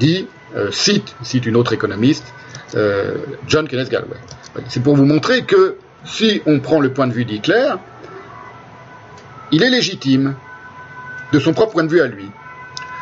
Dit, 0.00 0.26
euh, 0.56 0.72
cite, 0.72 1.14
cite 1.22 1.44
une 1.44 1.56
autre 1.56 1.74
économiste, 1.74 2.32
euh, 2.74 3.16
John 3.46 3.68
Kenneth 3.68 3.90
Galway. 3.90 4.16
C'est 4.68 4.82
pour 4.82 4.96
vous 4.96 5.04
montrer 5.04 5.44
que 5.44 5.76
si 6.06 6.40
on 6.46 6.60
prend 6.60 6.80
le 6.80 6.92
point 6.92 7.06
de 7.06 7.12
vue 7.12 7.26
d'Hitler, 7.26 7.74
il 9.52 9.62
est 9.62 9.70
légitime, 9.70 10.34
de 11.32 11.38
son 11.38 11.52
propre 11.52 11.74
point 11.74 11.84
de 11.84 11.90
vue 11.90 12.00
à 12.00 12.06
lui. 12.06 12.26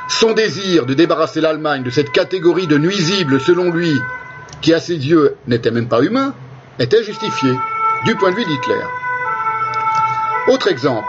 Son 0.08 0.32
désir 0.32 0.86
de 0.86 0.94
débarrasser 0.94 1.40
l'Allemagne 1.40 1.84
de 1.84 1.90
cette 1.90 2.10
catégorie 2.10 2.66
de 2.66 2.78
nuisibles, 2.78 3.40
selon 3.40 3.70
lui, 3.70 4.00
qui 4.60 4.74
à 4.74 4.80
ses 4.80 4.96
yeux 4.96 5.36
n'était 5.46 5.70
même 5.70 5.88
pas 5.88 6.02
humain, 6.02 6.34
était 6.80 7.04
justifié, 7.04 7.54
du 8.04 8.16
point 8.16 8.32
de 8.32 8.36
vue 8.36 8.44
d'Hitler. 8.44 8.82
Autre 10.46 10.68
exemple, 10.68 11.08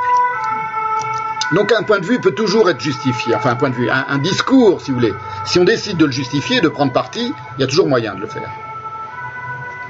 Donc 1.53 1.73
un 1.73 1.83
point 1.83 1.99
de 1.99 2.05
vue 2.05 2.19
peut 2.19 2.31
toujours 2.31 2.69
être 2.69 2.79
justifié, 2.79 3.35
enfin 3.35 3.51
un 3.51 3.55
point 3.55 3.69
de 3.69 3.75
vue, 3.75 3.89
un, 3.89 4.17
discours, 4.17 4.81
si 4.81 4.91
vous 4.91 4.97
voulez. 4.97 5.13
Si 5.45 5.59
on 5.59 5.65
décide 5.65 5.97
de 5.97 6.05
le 6.05 6.11
justifier, 6.11 6.61
de 6.61 6.69
prendre 6.69 6.93
parti, 6.93 7.33
il 7.57 7.61
y 7.61 7.63
a 7.63 7.67
toujours 7.67 7.87
moyen 7.87 8.15
de 8.15 8.21
le 8.21 8.27
faire. 8.27 8.49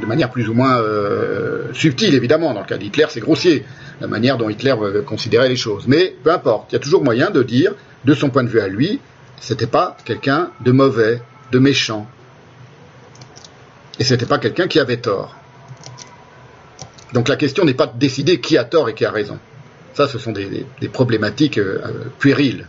De 0.01 0.05
manière 0.07 0.31
plus 0.31 0.49
ou 0.49 0.53
moins 0.53 0.77
euh, 0.79 1.71
subtile, 1.73 2.15
évidemment. 2.15 2.53
Dans 2.53 2.61
le 2.61 2.65
cas 2.65 2.77
d'Hitler, 2.77 3.05
c'est 3.09 3.19
grossier, 3.19 3.65
la 4.01 4.07
manière 4.07 4.37
dont 4.37 4.49
Hitler 4.49 4.75
considérait 5.05 5.47
les 5.47 5.55
choses. 5.55 5.85
Mais 5.87 6.15
peu 6.23 6.31
importe, 6.31 6.71
il 6.71 6.73
y 6.73 6.77
a 6.77 6.81
toujours 6.81 7.03
moyen 7.03 7.29
de 7.29 7.43
dire, 7.43 7.71
de 8.03 8.13
son 8.13 8.29
point 8.29 8.43
de 8.43 8.49
vue 8.49 8.59
à 8.59 8.67
lui, 8.67 8.99
c'était 9.39 9.67
pas 9.67 9.95
quelqu'un 10.05 10.49
de 10.61 10.71
mauvais, 10.71 11.21
de 11.51 11.59
méchant. 11.59 12.07
Et 13.99 14.03
c'était 14.03 14.25
pas 14.25 14.39
quelqu'un 14.39 14.67
qui 14.67 14.79
avait 14.79 14.97
tort. 14.97 15.35
Donc 17.15 17.29
la 17.29 17.37
question 17.37 17.63
n'est 17.63 17.73
pas 17.73 17.87
de 17.87 17.97
décider 17.97 18.41
qui 18.41 18.57
a 18.57 18.65
tort 18.65 18.89
et 18.89 18.93
qui 18.93 19.05
a 19.05 19.09
raison. 19.09 19.39
Ça, 19.93 20.09
ce 20.09 20.19
sont 20.19 20.33
des, 20.33 20.65
problématiques 20.91 21.57
euh, 21.57 21.79
puériles. 22.19 22.67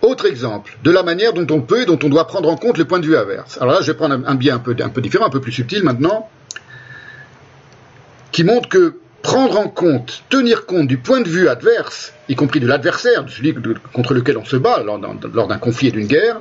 Autre 0.00 0.26
exemple, 0.26 0.78
de 0.84 0.92
la 0.92 1.02
manière 1.02 1.32
dont 1.32 1.46
on 1.52 1.60
peut 1.60 1.82
et 1.82 1.86
dont 1.86 1.98
on 2.04 2.08
doit 2.08 2.28
prendre 2.28 2.48
en 2.48 2.56
compte 2.56 2.78
le 2.78 2.84
point 2.84 3.00
de 3.00 3.06
vue 3.06 3.16
inverse. 3.16 3.58
Alors 3.60 3.74
là, 3.74 3.80
je 3.82 3.90
vais 3.90 3.96
prendre 3.96 4.20
un, 4.24 4.34
biais 4.36 4.52
peu, 4.62 4.76
un 4.78 4.88
peu 4.90 5.00
différent, 5.00 5.26
un 5.26 5.30
peu 5.30 5.40
plus 5.40 5.50
subtil 5.50 5.82
maintenant, 5.82 6.30
qui 8.30 8.44
montre 8.44 8.68
que 8.68 8.94
prendre 9.22 9.58
en 9.58 9.66
compte, 9.66 10.22
tenir 10.28 10.64
compte 10.64 10.86
du 10.86 10.98
point 10.98 11.20
de 11.20 11.28
vue 11.28 11.48
adverse, 11.48 12.12
y 12.28 12.36
compris 12.36 12.60
de 12.60 12.68
l'adversaire, 12.68 13.24
de 13.24 13.30
celui 13.30 13.56
contre 13.92 14.14
lequel 14.14 14.38
on 14.38 14.44
se 14.44 14.54
bat 14.54 14.84
lors 14.84 15.48
d'un 15.48 15.58
conflit 15.58 15.88
et 15.88 15.92
d'une 15.92 16.06
guerre, 16.06 16.40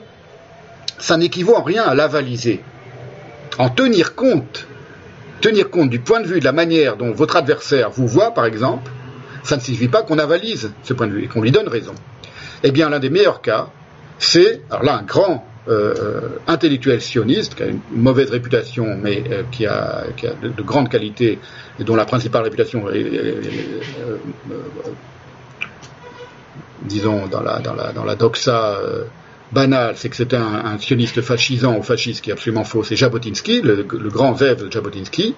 ça 0.99 1.17
n'équivaut 1.17 1.55
en 1.55 1.63
rien 1.63 1.83
à 1.83 1.95
l'avaliser. 1.95 2.61
En 3.57 3.69
tenir 3.69 4.13
compte, 4.13 4.66
tenir 5.41 5.69
compte 5.69 5.89
du 5.89 5.99
point 5.99 6.21
de 6.21 6.27
vue, 6.27 6.39
de 6.39 6.45
la 6.45 6.51
manière 6.51 6.97
dont 6.97 7.11
votre 7.11 7.35
adversaire 7.35 7.89
vous 7.89 8.07
voit, 8.07 8.33
par 8.33 8.45
exemple, 8.45 8.91
ça 9.43 9.55
ne 9.55 9.61
signifie 9.61 9.87
pas 9.87 10.03
qu'on 10.03 10.19
avalise 10.19 10.71
ce 10.83 10.93
point 10.93 11.07
de 11.07 11.13
vue 11.13 11.23
et 11.23 11.27
qu'on 11.27 11.41
lui 11.41 11.51
donne 11.51 11.67
raison. 11.67 11.95
Eh 12.63 12.71
bien, 12.71 12.89
l'un 12.89 12.99
des 12.99 13.09
meilleurs 13.09 13.41
cas, 13.41 13.69
c'est, 14.19 14.61
alors 14.69 14.83
là, 14.83 14.97
un 14.97 15.03
grand 15.03 15.45
euh, 15.67 15.93
euh, 15.99 16.21
intellectuel 16.47 17.01
sioniste, 17.01 17.55
qui 17.55 17.63
a 17.63 17.67
une 17.67 17.81
mauvaise 17.91 18.31
réputation, 18.31 18.97
mais 19.01 19.23
euh, 19.29 19.43
qui, 19.51 19.65
a, 19.65 20.05
de, 20.41 20.63
grandes 20.63 20.89
qualités, 20.89 21.39
et 21.79 21.83
dont 21.83 21.95
la 21.95 22.05
principale 22.05 22.43
réputation 22.43 22.89
est, 22.89 23.35
disons, 26.83 27.27
dans 27.27 27.41
la, 27.41 27.59
dans 27.59 27.73
la, 27.73 27.91
dans 27.91 28.05
la 28.05 28.15
doxa 28.15 28.79
banale, 29.51 29.95
c'est 29.97 30.09
que 30.09 30.15
c'était 30.15 30.37
un, 30.37 30.77
sioniste 30.79 31.21
fascisant 31.21 31.77
ou 31.77 31.83
fasciste 31.83 32.21
qui 32.21 32.29
est 32.29 32.33
absolument 32.33 32.63
faux, 32.63 32.83
c'est 32.83 32.95
Jabotinsky, 32.95 33.61
le, 33.61 33.83
grand 33.83 34.37
Zev 34.37 34.65
de 34.65 34.71
Jabotinsky, 34.71 35.35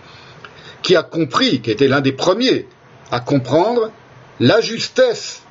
qui 0.82 0.96
a 0.96 1.04
compris, 1.04 1.62
qui 1.62 1.72
était 1.72 1.88
l'un 1.88 2.02
des 2.02 2.12
premiers 2.12 2.68
à 3.12 3.20
comprendre 3.20 3.92
la 4.40 4.62
justesse, 4.62 5.44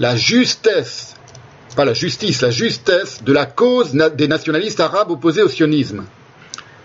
la 0.00 0.16
justesse, 0.16 1.16
pas 1.76 1.84
la 1.84 1.94
justice, 1.94 2.42
la 2.42 2.50
justesse 2.50 3.22
de 3.22 3.32
la 3.32 3.46
cause 3.46 3.92
des 3.92 4.28
nationalistes 4.28 4.80
arabes 4.80 5.10
opposés 5.10 5.42
au 5.42 5.48
sionisme. 5.48 6.04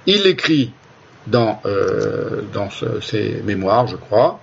Il 0.05 0.23
l'écrit 0.23 0.71
dans, 1.27 1.61
euh, 1.65 2.41
dans 2.53 2.69
ses 3.01 3.41
mémoires, 3.43 3.87
je 3.87 3.95
crois, 3.95 4.39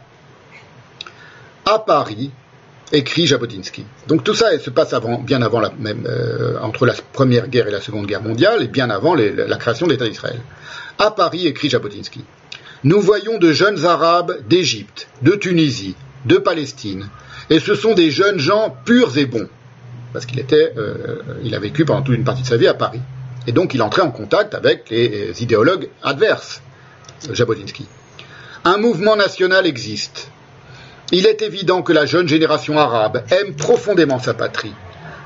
à 1.66 1.78
Paris, 1.78 2.30
écrit 2.92 3.26
Jabotinsky. 3.26 3.84
Donc 4.08 4.24
tout 4.24 4.34
ça 4.34 4.58
se 4.58 4.70
passe 4.70 4.94
bien 5.22 5.42
avant 5.42 5.60
la 5.60 5.72
même, 5.78 6.06
euh, 6.06 6.58
entre 6.60 6.86
la 6.86 6.94
Première 7.12 7.48
Guerre 7.48 7.68
et 7.68 7.70
la 7.70 7.80
Seconde 7.80 8.06
Guerre 8.06 8.22
mondiale, 8.22 8.62
et 8.62 8.68
bien 8.68 8.90
avant 8.90 9.14
la 9.14 9.56
création 9.56 9.86
de 9.86 9.92
l'État 9.92 10.08
d'Israël. 10.08 10.40
À 10.98 11.10
Paris, 11.10 11.46
écrit 11.46 11.68
Jabotinsky. 11.68 12.24
Nous 12.82 13.00
voyons 13.00 13.38
de 13.38 13.52
jeunes 13.52 13.84
Arabes 13.84 14.38
d'Égypte, 14.48 15.08
de 15.22 15.32
Tunisie, 15.32 15.94
de 16.24 16.36
Palestine, 16.36 17.08
et 17.48 17.58
ce 17.58 17.74
sont 17.74 17.94
des 17.94 18.10
jeunes 18.10 18.38
gens 18.38 18.74
purs 18.84 19.16
et 19.18 19.26
bons, 19.26 19.48
parce 20.12 20.26
qu'il 20.26 20.38
était, 20.38 20.72
euh, 20.76 21.16
il 21.44 21.54
a 21.54 21.58
vécu 21.58 21.84
pendant 21.84 22.02
toute 22.02 22.16
une 22.16 22.24
partie 22.24 22.42
de 22.42 22.46
sa 22.46 22.56
vie 22.56 22.68
à 22.68 22.74
Paris, 22.74 23.00
et 23.46 23.52
donc 23.52 23.74
il 23.74 23.82
entrait 23.82 24.02
en 24.02 24.10
contact 24.10 24.54
avec 24.54 24.90
les 24.90 25.42
idéologues 25.42 25.88
adverses, 26.02 26.62
euh, 27.28 27.34
Jabotinsky. 27.34 27.86
Un 28.64 28.76
mouvement 28.76 29.16
national 29.16 29.66
existe. 29.66 30.30
Il 31.12 31.26
est 31.26 31.42
évident 31.42 31.82
que 31.82 31.92
la 31.92 32.06
jeune 32.06 32.28
génération 32.28 32.78
arabe 32.78 33.24
aime 33.30 33.54
profondément 33.54 34.20
sa 34.20 34.32
patrie. 34.32 34.74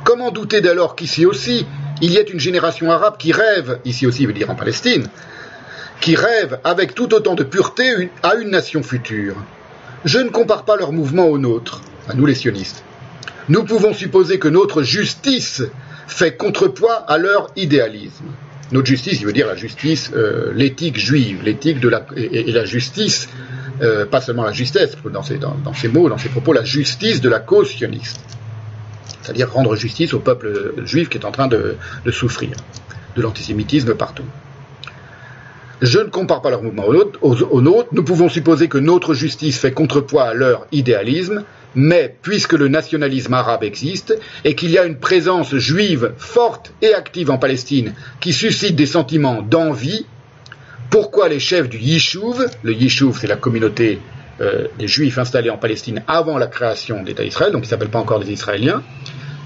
Comment 0.05 0.31
douter 0.31 0.63
dès 0.63 0.75
lors 0.75 0.97
qu'ici 0.97 1.27
aussi, 1.27 1.67
il 2.01 2.11
y 2.11 2.17
ait 2.17 2.23
une 2.23 2.41
génération 2.41 2.91
arabe 2.91 3.17
qui 3.19 3.33
rêve, 3.33 3.81
ici 3.85 4.07
aussi 4.07 4.25
veut 4.25 4.33
dire 4.33 4.51
en 4.51 4.55
Palestine, 4.55 5.07
qui 6.01 6.17
rêvent 6.17 6.59
avec 6.65 6.95
tout 6.95 7.13
autant 7.15 7.35
de 7.35 7.45
pureté 7.45 8.11
à 8.23 8.35
une 8.35 8.51
nation 8.51 8.83
future? 8.83 9.37
Je 10.07 10.19
ne 10.19 10.31
compare 10.31 10.65
pas 10.65 10.77
leur 10.77 10.93
mouvement 10.93 11.27
au 11.27 11.39
nôtre, 11.39 11.83
à 12.09 12.15
nous 12.15 12.25
les 12.25 12.35
sionistes. 12.35 12.83
Nous 13.51 13.65
pouvons 13.65 13.93
supposer 13.93 14.39
que 14.39 14.49
notre 14.49 14.83
justice 14.83 15.63
fait 16.07 16.37
contrepoids 16.37 16.95
à 16.95 17.19
leur 17.19 17.51
idéalisme. 17.57 18.25
Notre 18.73 18.87
justice, 18.87 19.21
il 19.21 19.27
veut 19.27 19.33
dire 19.33 19.47
la 19.47 19.57
justice, 19.57 20.11
euh, 20.15 20.53
l'éthique 20.55 20.99
juive, 20.99 21.43
l'éthique 21.45 21.81
de 21.81 21.89
la 21.89 22.07
et, 22.17 22.51
la 22.53 22.65
justice, 22.65 23.29
euh, 23.83 24.07
pas 24.07 24.21
seulement 24.21 24.45
la 24.45 24.53
justesse, 24.53 24.97
dans 25.05 25.21
dans, 25.21 25.73
mots, 25.93 26.09
dans 26.09 26.19
ces 26.19 26.29
propos, 26.29 26.53
la 26.53 26.65
justice 26.65 27.21
de 27.21 27.29
la 27.29 27.41
cause 27.41 27.71
sioniste, 27.71 28.21
c'est-à-dire 29.23 29.53
rendre 29.53 29.77
justice 29.77 30.15
au 30.15 30.21
peuple 30.21 30.75
juif 30.85 31.09
qui 31.09 31.19
est 31.19 31.25
en 31.25 31.33
train 31.33 31.49
de 31.49 31.77
souffrir 32.11 32.57
de 33.17 33.23
l'antisémitisme 33.23 33.95
partout. 33.95 34.25
Je 35.85 35.99
ne 35.99 36.05
compare 36.05 36.41
pas 36.41 36.51
leur 36.51 36.63
mouvement 36.63 36.87
au 36.87 37.61
nôtre. 37.61 37.89
Nous 37.93 38.05
pouvons 38.05 38.29
supposer 38.29 38.69
que 38.69 38.79
notre 38.79 39.13
justice 39.13 39.59
fait 39.59 39.73
contrepoids 39.73 40.25
à 40.25 40.35
leur 40.35 40.67
idéalisme, 40.73 41.45
mais 41.75 42.17
puisque 42.23 42.53
le 42.53 42.69
nationalisme 42.69 43.35
arabe 43.35 43.65
existe 43.65 44.19
et 44.45 44.55
qu'il 44.55 44.71
y 44.71 44.79
a 44.79 44.85
une 44.85 44.99
présence 44.99 45.55
juive 45.57 46.13
forte 46.17 46.73
et 46.81 46.95
active 46.95 47.31
en 47.31 47.39
Palestine 47.39 47.93
qui 48.21 48.33
suscite 48.33 48.77
des 48.77 48.87
sentiments 48.87 49.43
d'envie, 49.43 50.07
pourquoi 50.91 51.29
les 51.29 51.41
chefs 51.41 51.69
du 51.69 51.79
Yishuv, 51.79 52.47
le 52.63 52.73
Yishuv 52.73 53.19
c'est 53.19 53.27
la 53.27 53.37
communauté 53.37 54.01
euh, 54.41 54.67
des 54.79 54.89
juifs 54.89 55.19
installés 55.19 55.51
en 55.51 55.59
Palestine 55.59 56.03
avant 56.07 56.39
la 56.39 56.47
création 56.47 57.03
d'État 57.03 57.23
d'Israël, 57.23 57.53
donc 57.53 57.63
ils 57.63 57.67
ne 57.67 57.71
s'appellent 57.71 57.89
pas 57.89 58.01
encore 58.01 58.19
les 58.19 58.33
Israéliens, 58.33 58.83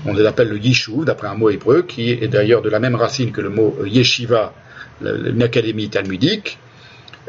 on 0.07 0.13
les 0.13 0.27
appelle 0.27 0.49
le 0.49 0.59
Yishuv 0.59 1.05
d'après 1.05 1.29
un 1.29 1.35
mot 1.35 1.51
hébreu 1.51 1.83
qui 1.83 2.11
est 2.11 2.29
d'ailleurs 2.29 2.63
de 2.63 2.71
la 2.71 2.79
même 2.79 2.95
racine 2.95 3.33
que 3.33 3.41
le 3.41 3.51
mot 3.51 3.77
yeshiva 3.85 4.53
une 5.01 5.43
académie 5.43 5.89
talmudique, 5.89 6.59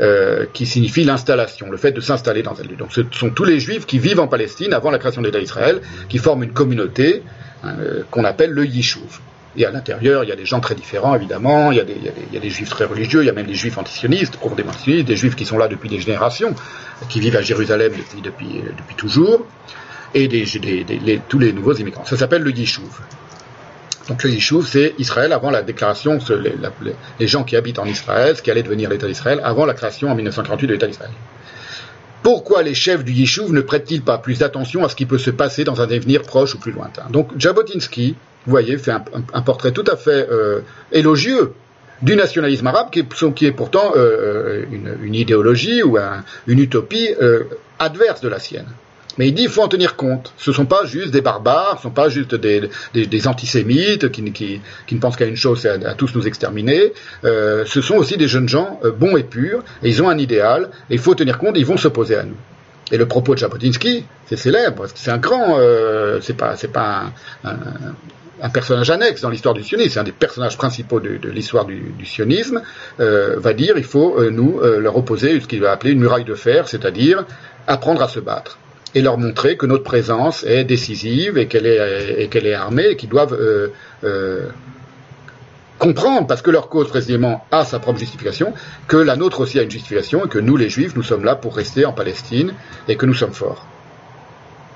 euh, 0.01 0.45
qui 0.53 0.66
signifie 0.66 1.03
l'installation, 1.03 1.70
le 1.70 1.78
fait 1.78 1.91
de 1.91 1.99
s'installer 1.99 2.41
dans 2.41 2.60
un 2.60 2.64
lieu. 2.64 2.78
Donc 2.78 2.93
ce 2.93 3.01
sont 3.12 3.32
tous 3.32 3.43
les 3.43 3.60
juifs 3.60 3.86
qui 3.86 3.99
vivent 3.99 4.22
en 4.22 4.28
Palestine 4.28 4.74
avant 4.74 4.91
la 4.91 4.97
création 4.97 5.22
de 5.22 5.28
l'État 5.28 5.39
d'Israël, 5.39 5.82
qui 6.07 6.20
forment 6.20 6.43
une 6.43 6.53
communauté 6.53 7.22
hein, 7.64 7.74
euh, 7.80 8.03
qu'on 8.10 8.24
appelle 8.24 8.51
le 8.51 8.66
Yishuv. 8.66 9.20
Et 9.60 9.66
à 9.66 9.72
l'intérieur, 9.72 10.24
il 10.24 10.30
y 10.30 10.32
a 10.32 10.38
des 10.38 10.45
gens 10.45 10.62
très 10.62 10.74
différents, 10.74 11.16
évidemment, 11.16 11.74
il 11.74 11.78
y, 11.78 11.82
a 11.82 12.39
des, 12.39 12.49
juifs 12.49 12.70
très 12.70 12.86
religieux, 12.86 13.24
il 13.24 13.26
y 13.26 13.30
a 13.30 13.34
même 13.34 13.45
des 13.45 13.55
juifs 13.55 13.78
antisionistes, 13.78 14.38
profondément 14.38 14.72
antisionistes, 14.72 15.05
des 15.05 15.18
juifs 15.18 15.36
qui 15.36 15.45
sont 15.45 15.57
là 15.57 15.68
depuis 15.68 15.89
des 15.89 15.99
générations, 15.99 16.55
qui 17.10 17.20
vivent 17.20 17.36
à 17.36 17.41
Jérusalem 17.41 17.91
depuis, 18.24 18.64
depuis 18.78 18.95
toujours, 18.95 19.45
et 20.16 20.30
tous 21.28 21.39
les 21.39 21.51
nouveaux 21.51 21.74
immigrants. 21.74 22.05
Ça 22.05 22.16
s'appelle 22.16 22.41
le 22.41 22.51
Yishuv. 22.51 22.88
Donc 24.07 24.24
le 24.24 24.30
Yishuv, 24.30 24.66
c'est 24.66 24.95
Israël 24.97 25.34
avant 25.34 25.51
la 25.51 25.62
déclaration, 25.62 26.20
les, 27.20 27.28
gens 27.28 27.43
qui 27.43 27.57
habitent 27.57 27.80
en 27.80 27.86
Israël, 27.86 28.38
ce 28.38 28.41
qui 28.41 28.51
allait 28.51 28.64
devenir 28.64 28.89
l'État 28.89 29.07
d'Israël, 29.07 29.41
avant 29.43 29.66
la 29.66 29.74
création 29.74 30.10
en 30.10 30.16
1948 30.16 30.68
de 30.68 30.74
l'État 30.74 30.88
d'Israël. 30.88 31.12
Pourquoi 32.24 32.64
les 32.64 32.74
chefs 32.74 33.03
du 33.03 33.12
Yishuv 33.12 33.51
ne 33.51 33.62
prêtent-ils 33.62 34.01
pas 34.01 34.18
plus 34.20 34.39
d'attention 34.39 34.86
à 34.86 34.89
ce 34.89 34.95
qui 34.95 35.05
peut 35.05 35.18
se 35.18 35.32
passer 35.32 35.66
dans 35.66 35.82
un 35.82 35.89
avenir 35.91 36.22
proche 36.22 36.55
ou 36.55 36.60
plus 36.60 36.72
lointain? 36.72 37.03
Donc 37.10 37.38
Jabotinsky, 37.38 38.16
vous 38.50 38.54
voyez, 38.54 38.80
fait 38.80 38.91
un, 38.91 39.41
portrait 39.43 39.72
tout 39.72 39.86
à 39.86 39.95
fait 39.95 40.28
euh, 40.32 40.62
élogieux 40.91 41.54
du 42.02 42.16
nationalisme 42.16 42.66
arabe, 42.66 42.89
qui 42.89 43.45
est, 43.45 43.52
pourtant 43.52 43.91
euh, 43.95 44.64
euh, 44.72 44.95
une, 45.04 45.14
idéologie 45.14 45.84
ou 45.84 46.00
une 46.47 46.60
utopie 46.60 47.10
adverse 47.78 48.22
de 48.22 48.28
la 48.28 48.39
sienne. 48.39 48.66
Mais 49.20 49.28
il 49.28 49.34
dit 49.36 49.43
qu'il 49.43 49.52
faut 49.52 49.62
en 49.62 49.68
tenir 49.68 49.95
compte. 49.95 50.34
Ce 50.38 50.50
ne 50.50 50.56
sont 50.56 50.66
pas 50.66 50.86
juste 50.86 51.12
des 51.12 51.22
barbares, 51.22 51.74
ce 51.74 51.78
ne 51.78 51.82
sont 51.84 51.91
pas 51.91 52.10
juste 52.10 52.34
des, 52.34 53.28
antisémites 53.28 54.10
qui, 54.12 54.62
ne 54.91 54.97
pensent 54.97 55.16
qu'à 55.16 55.26
une 55.26 55.36
chose, 55.36 55.60
c'est 55.62 55.86
à, 55.86 55.93
tous 55.93 56.16
nous 56.16 56.26
exterminer. 56.26 56.93
Ce 57.24 57.82
sont 57.82 57.97
aussi 57.97 58.18
des 58.18 58.28
jeunes 58.28 58.50
gens 58.50 58.80
bons 58.97 59.16
et 59.16 59.24
purs, 59.24 59.64
et 59.84 59.89
ils 59.89 60.02
ont 60.02 60.10
un 60.10 60.18
idéal, 60.18 60.72
et 60.89 60.95
il 60.95 61.00
faut 61.00 61.14
tenir 61.14 61.38
compte, 61.38 61.56
ils 61.56 61.68
vont 61.68 61.78
s'opposer 61.78 62.16
à 62.16 62.24
nous. 62.24 62.38
Et 62.91 62.97
le 62.97 63.06
propos 63.08 63.36
de 63.36 63.39
Jabotinsky, 63.39 64.06
c'est 64.26 64.38
célèbre, 64.38 64.88
c'est 64.95 65.12
un 65.12 65.20
grand, 65.20 65.60
c'est 66.22 66.38
pas, 66.38 66.56
pas 66.74 67.12
un, 67.43 67.58
personnage 68.47 68.89
annexe 68.89 69.19
dans 69.19 69.29
l'histoire 69.29 69.53
du 69.53 69.63
sionisme, 69.63 69.99
un 69.99 70.03
des 70.03 70.13
personnages 70.13 70.57
principaux 70.57 71.01
de, 71.01 71.19
l'histoire 71.29 71.65
du, 71.65 72.05
sionisme, 72.05 72.61
va 72.97 73.53
dire 73.53 73.73
il 73.77 73.83
faut 73.83 74.29
nous 74.31 74.61
leur 74.61 74.95
opposer 74.95 75.41
ce 75.41 75.47
qu'il 75.47 75.59
va 75.59 75.71
appeler 75.71 75.91
une 75.91 75.99
muraille 75.99 76.23
de 76.23 76.35
fer, 76.35 76.69
c'est-à-dire 76.69 77.25
apprendre 77.67 78.01
à 78.01 78.07
se 78.07 78.21
battre 78.21 78.57
et 78.95 79.01
leur 79.01 79.17
montrer 79.17 79.57
que 79.57 79.65
notre 79.65 79.83
présence 79.83 80.43
est 80.43 80.63
décisive 80.63 81.37
et 81.37 81.47
qu'elle 81.47 81.65
est, 81.65 82.53
armée 82.53 82.87
et 82.91 82.95
qu'ils 82.95 83.09
doivent 83.09 83.33
euh, 83.33 83.67
euh, 84.03 84.47
comprendre, 85.77 86.27
parce 86.27 86.41
que 86.41 86.51
leur 86.51 86.69
cause 86.69 86.89
précisément 86.89 87.45
a 87.51 87.63
sa 87.65 87.79
propre 87.79 87.99
justification, 87.99 88.53
que 88.87 88.97
la 88.97 89.15
nôtre 89.15 89.41
aussi 89.41 89.59
a 89.59 89.63
une 89.63 89.71
justification 89.71 90.25
et 90.25 90.29
que 90.29 90.39
nous 90.39 90.57
les 90.57 90.69
juifs, 90.69 90.95
nous 90.95 91.03
sommes 91.03 91.23
là 91.23 91.35
pour 91.35 91.55
rester 91.55 91.85
en 91.85 91.93
Palestine 91.93 92.53
et 92.87 92.95
que 92.95 93.05
nous 93.05 93.13
sommes 93.13 93.33
forts. 93.33 93.68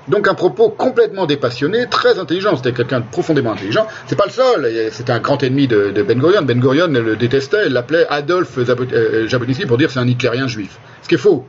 Donc 0.08 0.28
un 0.28 0.34
propos 0.34 0.68
complètement 0.68 1.26
dépassionné, 1.26 1.86
très 1.88 2.18
intelligent. 2.18 2.56
C'était 2.56 2.72
quelqu'un 2.72 3.00
de 3.00 3.06
profondément 3.10 3.52
intelligent. 3.52 3.86
C'est 4.06 4.16
pas 4.16 4.26
le 4.26 4.32
seul. 4.32 4.90
C'était 4.92 5.12
un 5.12 5.20
grand 5.20 5.42
ennemi 5.42 5.66
de, 5.66 5.90
Ben 6.02 6.18
Gurion. 6.18 6.42
Ben 6.42 6.60
Gurion 6.60 6.88
le 6.88 7.16
détestait. 7.16 7.64
Elle 7.66 7.72
l'appelait 7.72 8.06
Adolphe 8.08 8.58
euh, 8.58 9.26
Jabotinsky 9.26 9.66
pour 9.66 9.78
dire 9.78 9.90
c'est 9.90 10.00
un 10.00 10.06
hitlérien 10.06 10.46
juif. 10.46 10.78
Ce 11.02 11.08
qui 11.08 11.14
est 11.14 11.18
faux. 11.18 11.46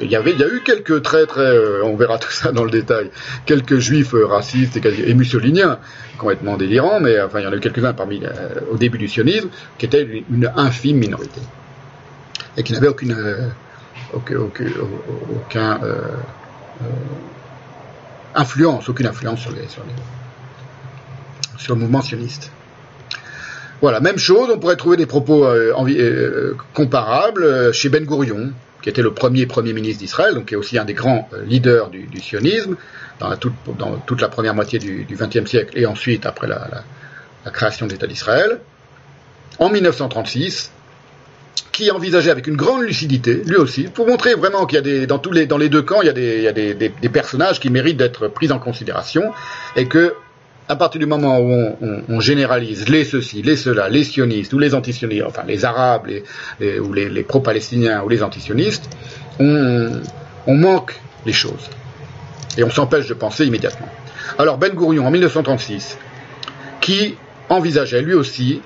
Il 0.00 0.10
y 0.10 0.16
avait, 0.16 0.32
il 0.32 0.38
y 0.38 0.44
a 0.44 0.48
eu 0.48 0.60
quelques 0.62 1.02
très 1.02 1.24
très, 1.24 1.40
euh, 1.40 1.82
on 1.84 1.96
verra 1.96 2.18
tout 2.18 2.30
ça 2.30 2.52
dans 2.52 2.64
le 2.64 2.70
détail, 2.70 3.10
quelques 3.46 3.78
juifs 3.78 4.12
euh, 4.12 4.26
racistes 4.26 4.76
et, 4.76 5.14
mussoliniens 5.14 5.78
complètement 6.18 6.58
délirants, 6.58 7.00
mais 7.00 7.18
enfin 7.22 7.40
il 7.40 7.44
y 7.44 7.46
en 7.46 7.52
a 7.52 7.56
eu 7.56 7.60
quelques-uns 7.60 7.94
parmi 7.94 8.20
au 8.70 8.76
début 8.76 8.98
du 8.98 9.08
sionisme 9.08 9.48
qui 9.78 9.86
étaient 9.86 10.24
une, 10.30 10.52
infime 10.54 10.98
minorité 10.98 11.40
et 12.58 12.62
qui 12.62 12.74
n'avaient 12.74 12.88
aucune, 12.88 13.16
aucun, 14.12 14.36
aucun 15.34 15.80
influence, 18.36 18.88
aucune 18.88 19.06
influence 19.06 19.40
sur, 19.40 19.50
le 21.74 21.74
mouvement 21.74 22.02
sioniste. 22.02 22.52
Voilà, 23.80 24.00
même 24.00 24.18
chose, 24.18 24.48
on 24.54 24.58
pourrait 24.58 24.76
trouver 24.76 24.96
des 24.96 25.06
propos 25.06 25.44
euh, 25.44 25.74
euh, 25.76 26.54
comparables 26.72 27.42
euh, 27.42 27.72
chez 27.72 27.88
Ben 27.88 28.04
Gurion, 28.04 28.52
qui 28.82 28.88
était 28.88 29.02
le 29.02 29.12
premier 29.12 29.46
Premier 29.46 29.72
ministre 29.72 29.98
d'Israël, 29.98 30.34
donc 30.34 30.46
qui 30.46 30.54
est 30.54 30.56
aussi 30.56 30.78
un 30.78 30.84
des 30.84 30.94
grands 30.94 31.28
leaders 31.46 31.90
du, 31.90 32.20
sionisme 32.20 32.76
dans, 33.18 33.34
toute, 33.36 34.20
la 34.20 34.28
première 34.28 34.54
moitié 34.54 34.78
du 34.78 35.06
XXe 35.10 35.48
siècle 35.48 35.76
et 35.78 35.86
ensuite 35.86 36.24
après 36.26 36.46
la 36.46 37.50
création 37.50 37.86
de 37.86 37.92
l'État 37.92 38.06
d'Israël. 38.06 38.60
En 39.58 39.70
1936, 39.70 40.70
qui 41.72 41.90
envisageait 41.90 42.30
avec 42.30 42.46
une 42.46 42.56
grande 42.56 42.82
lucidité, 42.82 43.42
lui 43.44 43.56
aussi, 43.56 43.84
pour 43.84 44.06
montrer 44.06 44.34
vraiment 44.34 44.66
qu'il 44.66 44.76
y 44.76 44.78
a 44.78 44.82
des, 44.82 45.06
dans 45.06 45.18
tous 45.18 45.32
les, 45.32 45.46
dans 45.46 45.58
les 45.58 45.68
deux 45.68 45.82
camps, 45.82 46.00
il 46.00 46.06
y 46.06 46.10
a 46.10 46.14
des, 46.14 46.36
il 46.38 46.42
y 46.42 46.48
a 46.48 46.52
des, 46.52 46.74
des, 46.74 47.08
personnages 47.08 47.60
qui 47.60 47.68
méritent 47.70 47.98
d'être 47.98 48.28
pris 48.28 48.50
en 48.50 48.58
considération, 48.58 49.32
et 49.76 49.86
que, 49.86 50.14
à 50.68 50.76
partir 50.76 50.98
du 50.98 51.06
moment 51.06 51.38
où 51.38 51.76
on, 52.08 52.20
généralise 52.20 52.88
les 52.88 53.04
ceci, 53.04 53.42
les 53.42 53.56
cela, 53.56 53.88
les 53.88 54.04
sionistes 54.04 54.52
ou 54.52 54.58
les 54.58 54.74
antisionistes, 54.74 55.24
enfin 55.26 55.42
les 55.46 55.64
arabes, 55.64 56.08
ou 56.60 56.92
les, 56.92 57.08
les 57.08 57.22
pro-palestiniens 57.22 58.02
ou 58.02 58.08
les 58.08 58.22
antisionistes, 58.22 58.88
on, 59.38 60.00
on 60.46 60.54
manque 60.54 60.98
les 61.24 61.32
choses. 61.32 61.70
Et 62.58 62.64
on 62.64 62.70
s'empêche 62.70 63.06
de 63.06 63.14
penser 63.14 63.44
immédiatement. 63.44 63.88
Alors 64.38 64.58
Ben 64.58 64.72
Gourion, 64.72 65.06
en 65.06 65.10
1936, 65.10 65.98
qui 66.80 67.16
envisageait 67.48 68.02
lui 68.02 68.14
aussi 68.14 68.60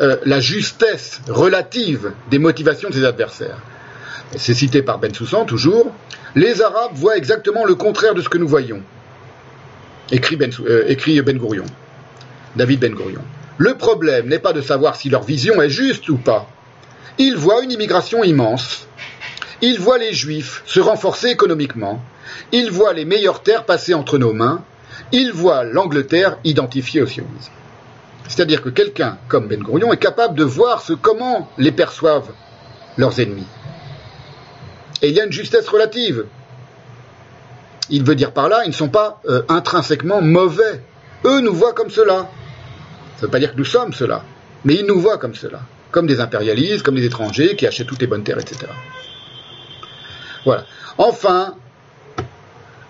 euh, 0.00 0.16
la 0.24 0.40
justesse 0.40 1.20
relative 1.28 2.12
des 2.30 2.38
motivations 2.38 2.88
de 2.88 2.94
ses 2.94 3.04
adversaires. 3.04 3.58
C'est 4.36 4.54
cité 4.54 4.82
par 4.82 4.98
Ben 4.98 5.14
Soussan 5.14 5.44
toujours. 5.44 5.92
Les 6.34 6.60
Arabes 6.60 6.92
voient 6.94 7.16
exactement 7.16 7.64
le 7.64 7.74
contraire 7.74 8.14
de 8.14 8.22
ce 8.22 8.28
que 8.28 8.38
nous 8.38 8.48
voyons. 8.48 8.82
Écrit 10.10 10.36
Ben, 10.36 10.50
euh, 10.60 10.84
écrit 10.88 11.20
ben 11.22 11.38
Gourion. 11.38 11.64
David 12.56 12.80
Ben 12.80 12.94
Gourion. 12.94 13.22
Le 13.58 13.74
problème 13.74 14.28
n'est 14.28 14.38
pas 14.38 14.52
de 14.52 14.60
savoir 14.60 14.96
si 14.96 15.08
leur 15.08 15.22
vision 15.22 15.62
est 15.62 15.70
juste 15.70 16.08
ou 16.08 16.16
pas. 16.16 16.48
Ils 17.18 17.36
voient 17.36 17.62
une 17.62 17.72
immigration 17.72 18.22
immense. 18.22 18.86
Ils 19.62 19.80
voient 19.80 19.98
les 19.98 20.12
Juifs 20.12 20.62
se 20.66 20.80
renforcer 20.80 21.28
économiquement. 21.28 22.02
Ils 22.52 22.70
voient 22.70 22.92
les 22.92 23.06
meilleures 23.06 23.42
terres 23.42 23.64
passer 23.64 23.94
entre 23.94 24.18
nos 24.18 24.34
mains. 24.34 24.62
Ils 25.12 25.32
voient 25.32 25.64
l'Angleterre 25.64 26.38
identifiée 26.44 27.00
au 27.00 27.06
sionisme. 27.06 27.52
C'est-à-dire 28.28 28.62
que 28.62 28.68
quelqu'un 28.68 29.18
comme 29.28 29.48
Ben 29.48 29.62
Gourion 29.62 29.92
est 29.92 29.98
capable 29.98 30.34
de 30.34 30.44
voir 30.44 30.80
ce, 30.80 30.92
comment 30.92 31.48
les 31.58 31.72
perçoivent 31.72 32.30
leurs 32.96 33.20
ennemis. 33.20 33.46
Et 35.02 35.08
il 35.08 35.14
y 35.14 35.20
a 35.20 35.24
une 35.24 35.32
justesse 35.32 35.68
relative. 35.68 36.26
Il 37.90 38.04
veut 38.04 38.14
dire 38.14 38.32
par 38.32 38.48
là, 38.48 38.62
ils 38.64 38.68
ne 38.68 38.74
sont 38.74 38.88
pas 38.88 39.20
euh, 39.28 39.42
intrinsèquement 39.48 40.20
mauvais. 40.20 40.80
Eux 41.24 41.40
nous 41.40 41.54
voient 41.54 41.72
comme 41.72 41.90
cela. 41.90 42.28
Ça 43.16 43.22
ne 43.22 43.26
veut 43.26 43.30
pas 43.30 43.38
dire 43.38 43.52
que 43.52 43.58
nous 43.58 43.64
sommes 43.64 43.92
cela, 43.92 44.24
mais 44.64 44.74
ils 44.74 44.86
nous 44.86 45.00
voient 45.00 45.18
comme 45.18 45.34
cela, 45.34 45.60
comme 45.90 46.06
des 46.06 46.20
impérialistes, 46.20 46.84
comme 46.84 46.96
des 46.96 47.04
étrangers 47.04 47.56
qui 47.56 47.66
achètent 47.66 47.86
toutes 47.86 48.00
les 48.00 48.06
bonnes 48.06 48.24
terres, 48.24 48.38
etc. 48.38 48.66
Voilà. 50.44 50.64
Enfin, 50.98 51.54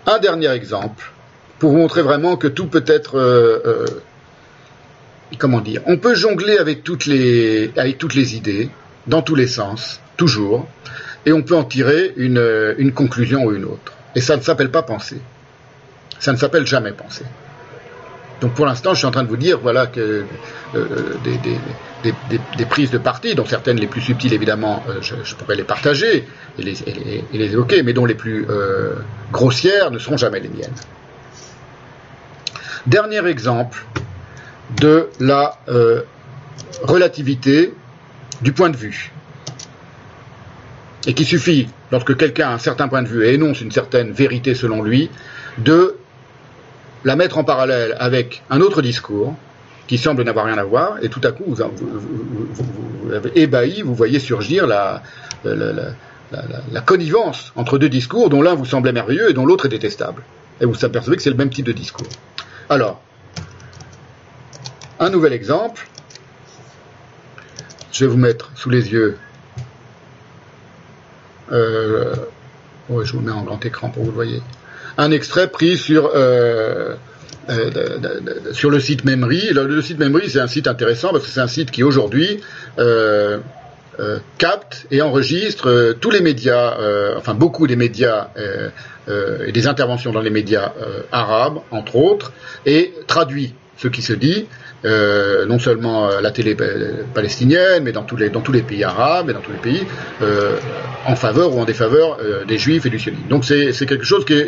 un 0.07 0.19
dernier 0.19 0.51
exemple 0.51 1.13
pour 1.59 1.73
montrer 1.73 2.03
vraiment 2.03 2.37
que 2.37 2.49
tout 2.49 2.67
peut 2.67 2.85
être 2.87 3.17
euh, 3.17 3.61
euh, 3.65 3.87
comment 5.39 5.61
dire, 5.61 5.83
on 5.87 5.99
peut 5.99 6.15
jongler 6.15 6.59
avec 6.59 6.85
toutes 6.85 7.07
les, 7.07 7.73
avec 7.77 7.99
toutes 7.99 8.15
idées, 8.15 8.71
dans 9.07 9.23
tous 9.23 9.35
les 9.35 9.47
sens, 9.47 10.01
toujours, 10.17 10.67
et 11.25 11.33
on 11.33 11.43
peut 11.43 11.57
en 11.57 11.65
tirer 11.65 12.13
une, 12.17 12.93
conclusion 12.95 13.45
ou 13.45 13.53
une 13.53 13.65
autre. 13.65 13.93
Et 14.15 14.21
ça 14.21 14.37
ne 14.37 14.43
s'appelle 14.43 14.71
pas 14.71 14.83
penser. 14.83 15.21
Ça 16.19 16.33
ne 16.33 16.37
s'appelle 16.37 16.67
jamais 16.67 16.93
penser. 16.93 17.25
Donc 18.41 18.55
pour 18.55 18.67
l'instant, 18.67 18.93
je 18.95 18.99
suis 18.99 19.07
en 19.07 19.11
train 19.11 19.25
de 19.25 19.29
vous 19.29 19.37
dire, 19.37 19.59
voilà, 19.59 19.87
que 19.87 20.25
euh, 20.75 21.15
des, 21.25 22.65
prises 22.67 22.91
de 22.91 22.99
parti, 22.99 23.35
dont 23.35 23.47
certaines 23.47 23.79
les 23.79 23.87
plus 23.87 24.01
subtiles, 24.01 24.33
évidemment, 24.33 24.85
euh, 24.89 25.01
je, 25.01 25.35
pourrais 25.35 25.57
les 25.57 25.65
partager 25.65 26.27
et 26.59 26.63
les, 26.63 26.83
et 26.83 27.27
les, 27.33 27.53
évoquer, 27.53 27.83
mais 27.83 27.93
dont 27.93 28.05
les 28.05 28.15
plus 28.15 28.47
euh, 28.49 28.95
grossières 29.33 29.91
ne 29.91 29.99
seront 29.99 30.17
jamais 30.17 30.41
les 30.41 30.49
miennes. 30.49 30.75
Dernier 32.87 33.27
exemple, 33.27 33.85
de 34.81 35.09
la 35.21 35.59
euh, 35.69 36.03
relativité 36.83 37.73
du 38.43 38.53
point 38.53 38.71
de 38.71 38.77
vue. 38.77 39.13
Et 41.07 41.15
qu'il 41.15 41.27
suffit, 41.27 41.69
lorsque 41.93 42.17
quelqu'un 42.17 42.49
a 42.49 42.53
un 42.53 42.59
certain 42.59 42.89
point 42.89 43.03
de 43.03 43.09
vue 43.09 43.25
et 43.25 43.35
énonce 43.35 43.61
une 43.61 43.71
certaine 43.71 44.13
vérité 44.13 44.55
selon 44.55 44.83
lui, 44.83 45.09
de 45.59 45.97
la 47.05 47.15
mettre 47.15 47.39
en 47.39 47.45
parallèle 47.45 47.97
avec 48.01 48.43
un 48.51 48.61
autre 48.61 48.83
discours 48.83 49.37
qui 49.87 49.99
semble 49.99 50.25
n'avoir 50.25 50.47
rien 50.47 50.59
à 50.59 50.65
voir, 50.65 50.97
et 51.03 51.09
tout 51.09 51.21
à 51.23 51.31
coup, 51.31 51.45
vous, 51.47 51.55
vous, 51.55 53.13
avez 53.13 53.31
ébahi, 53.37 53.83
vous 53.83 53.95
voyez 53.95 54.19
surgir 54.19 54.67
la, 54.67 55.03
la, 55.45 56.81
connivence 56.81 57.53
entre 57.55 57.79
deux 57.79 57.89
discours 57.89 58.29
dont 58.29 58.43
l'un 58.43 58.55
vous 58.55 58.65
semblait 58.65 58.93
merveilleux 58.93 59.31
et 59.31 59.33
dont 59.33 59.47
l'autre 59.47 59.67
est 59.67 59.71
détestable. 59.71 60.23
Et 60.61 60.65
vous 60.65 60.85
apercevez 60.85 61.17
que 61.17 61.23
c'est 61.23 61.31
le 61.31 61.37
même 61.37 61.51
type 61.51 61.67
de 61.67 61.73
discours. 61.73 62.09
Alors, 62.69 63.01
un 64.99 65.11
nouvel 65.11 65.33
exemple. 65.33 65.87
Je 67.93 68.05
vais 68.05 68.11
vous 68.11 68.19
mettre 68.19 68.51
sous 68.55 68.71
les 68.71 68.93
yeux. 68.93 69.17
Euh, 71.53 72.15
je 72.91 73.13
vous 73.13 73.21
mets 73.21 73.33
en 73.33 73.43
grand 73.43 73.65
écran 73.65 73.89
pour 73.89 74.03
que 74.03 74.07
vous 74.07 74.11
le 74.11 74.15
voyez. 74.15 74.43
Un 74.99 75.11
extrait 75.11 75.49
pris 75.49 75.77
sur 75.77 76.11
euh, 76.15 76.95
euh, 77.49 78.53
sur 78.53 78.71
le 78.71 78.81
site 78.81 79.05
Memory. 79.05 79.51
Le, 79.53 79.81
site 79.83 79.99
Memory, 79.99 80.31
c'est 80.31 80.41
un 80.41 80.47
site 80.47 80.67
intéressant 80.67 81.11
parce 81.11 81.25
que 81.25 81.31
c'est 81.31 81.41
un 81.41 81.49
site 81.49 81.71
qui 81.71 81.83
aujourd'hui 81.83 82.41
capte 84.37 84.87
et 84.91 85.01
enregistre 85.01 85.97
tous 86.01 86.11
les 86.11 86.21
médias, 86.21 86.77
enfin 87.17 87.33
beaucoup 87.33 87.67
des 87.67 87.77
médias 87.77 88.29
et 89.09 89.53
des 89.53 89.67
interventions 89.67 90.13
dans 90.13 90.21
les 90.21 90.31
médias 90.31 90.73
arabes, 91.13 91.61
entre 91.71 91.97
autres, 91.97 92.33
et 92.67 92.93
traduit 93.07 93.55
ce 93.79 93.89
qui 93.89 94.03
se 94.03 94.13
dit 94.13 94.47
euh, 94.87 95.47
non 95.47 95.59
seulement 95.59 96.09
la 96.21 96.31
télé 96.31 96.57
palestinienne, 97.13 97.83
mais 97.83 97.93
dans 97.93 98.05
tous 98.05 98.17
les, 98.17 98.31
dans 98.31 98.41
tous 98.41 98.53
les 98.53 98.63
pays 98.63 98.85
arabes 98.85 99.31
et 99.31 99.33
dans 99.33 99.41
tous 99.41 99.51
les 99.51 99.59
pays, 99.59 99.87
euh, 100.23 100.57
en 101.07 101.17
faveur 101.17 101.55
ou 101.55 101.61
en 101.61 101.65
défaveur 101.65 102.19
euh, 102.21 102.45
des 102.45 102.57
juifs 102.57 102.87
et 102.87 102.91
du 102.91 102.99
sionisme. 102.99 103.27
Donc 103.29 103.45
c'est 103.45 103.87
quelque 103.87 104.05
chose 104.05 104.25
qui 104.25 104.41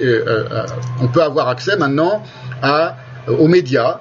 on 1.01 1.09
peut 1.09 1.23
avoir 1.23 1.49
accès 1.49 1.77
maintenant 1.77 2.23
à, 2.63 2.97
aux 3.27 3.49
médias 3.49 4.01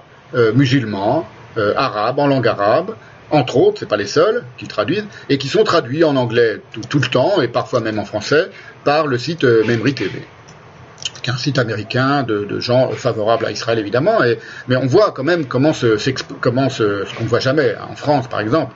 musulmans, 0.54 1.28
arabes, 1.76 2.20
en 2.20 2.28
langue 2.28 2.48
arabe, 2.48 2.96
entre 3.32 3.58
autres, 3.58 3.80
c'est 3.80 3.90
pas 3.90 3.98
les 3.98 4.06
seuls 4.08 4.44
qui 4.58 4.68
traduisent, 4.68 5.08
et 5.30 5.38
qui 5.38 5.48
sont 5.48 5.64
traduits 5.64 6.04
en 6.04 6.16
anglais 6.16 6.62
tout, 6.72 6.82
tout, 6.88 7.00
le 7.00 7.08
temps, 7.08 7.42
et 7.42 7.48
parfois 7.48 7.82
même 7.82 8.00
en 8.00 8.06
français, 8.06 8.50
par 8.84 9.08
le 9.08 9.18
site 9.18 9.44
Memri 9.44 9.94
TV 9.94 10.22
un 11.30 11.38
site 11.38 11.60
américain 11.60 12.24
de, 12.24 12.60
gens 12.60 12.92
favorables 12.92 13.46
à 13.46 13.52
Israël 13.52 13.80
évidemment, 13.80 14.20
mais 14.68 14.76
on 14.76 14.88
voit 14.88 15.12
quand 15.12 15.24
même 15.24 15.46
comment 15.46 15.74
ce, 15.74 15.98
comment 16.40 16.70
ce, 16.70 17.06
qu'on 17.16 17.24
ne 17.24 17.30
voit 17.30 17.40
jamais 17.40 17.76
en 17.90 17.96
France 17.96 18.28
par 18.28 18.40
exemple, 18.40 18.74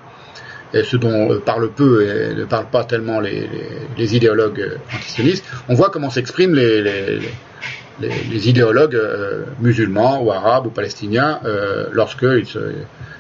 et 0.73 0.83
ce 0.83 0.97
dont 0.97 1.31
euh, 1.31 1.39
parle 1.39 1.69
peu 1.71 2.07
et 2.07 2.33
ne 2.33 2.45
parlent 2.45 2.69
pas 2.69 2.83
tellement 2.83 3.19
les, 3.19 4.15
idéologues 4.15 4.77
antisionistes, 4.93 5.45
on 5.69 5.73
voit 5.75 5.89
comment 5.89 6.09
s'expriment 6.09 6.55
les, 6.55 7.19
idéologues 8.49 8.95
euh, 8.95 9.43
musulmans 9.59 10.21
ou 10.21 10.31
arabes 10.31 10.67
ou 10.67 10.69
palestiniens 10.69 11.39
euh, 11.45 11.87
lorsqu'ils 11.91 12.47
se, 12.47 12.59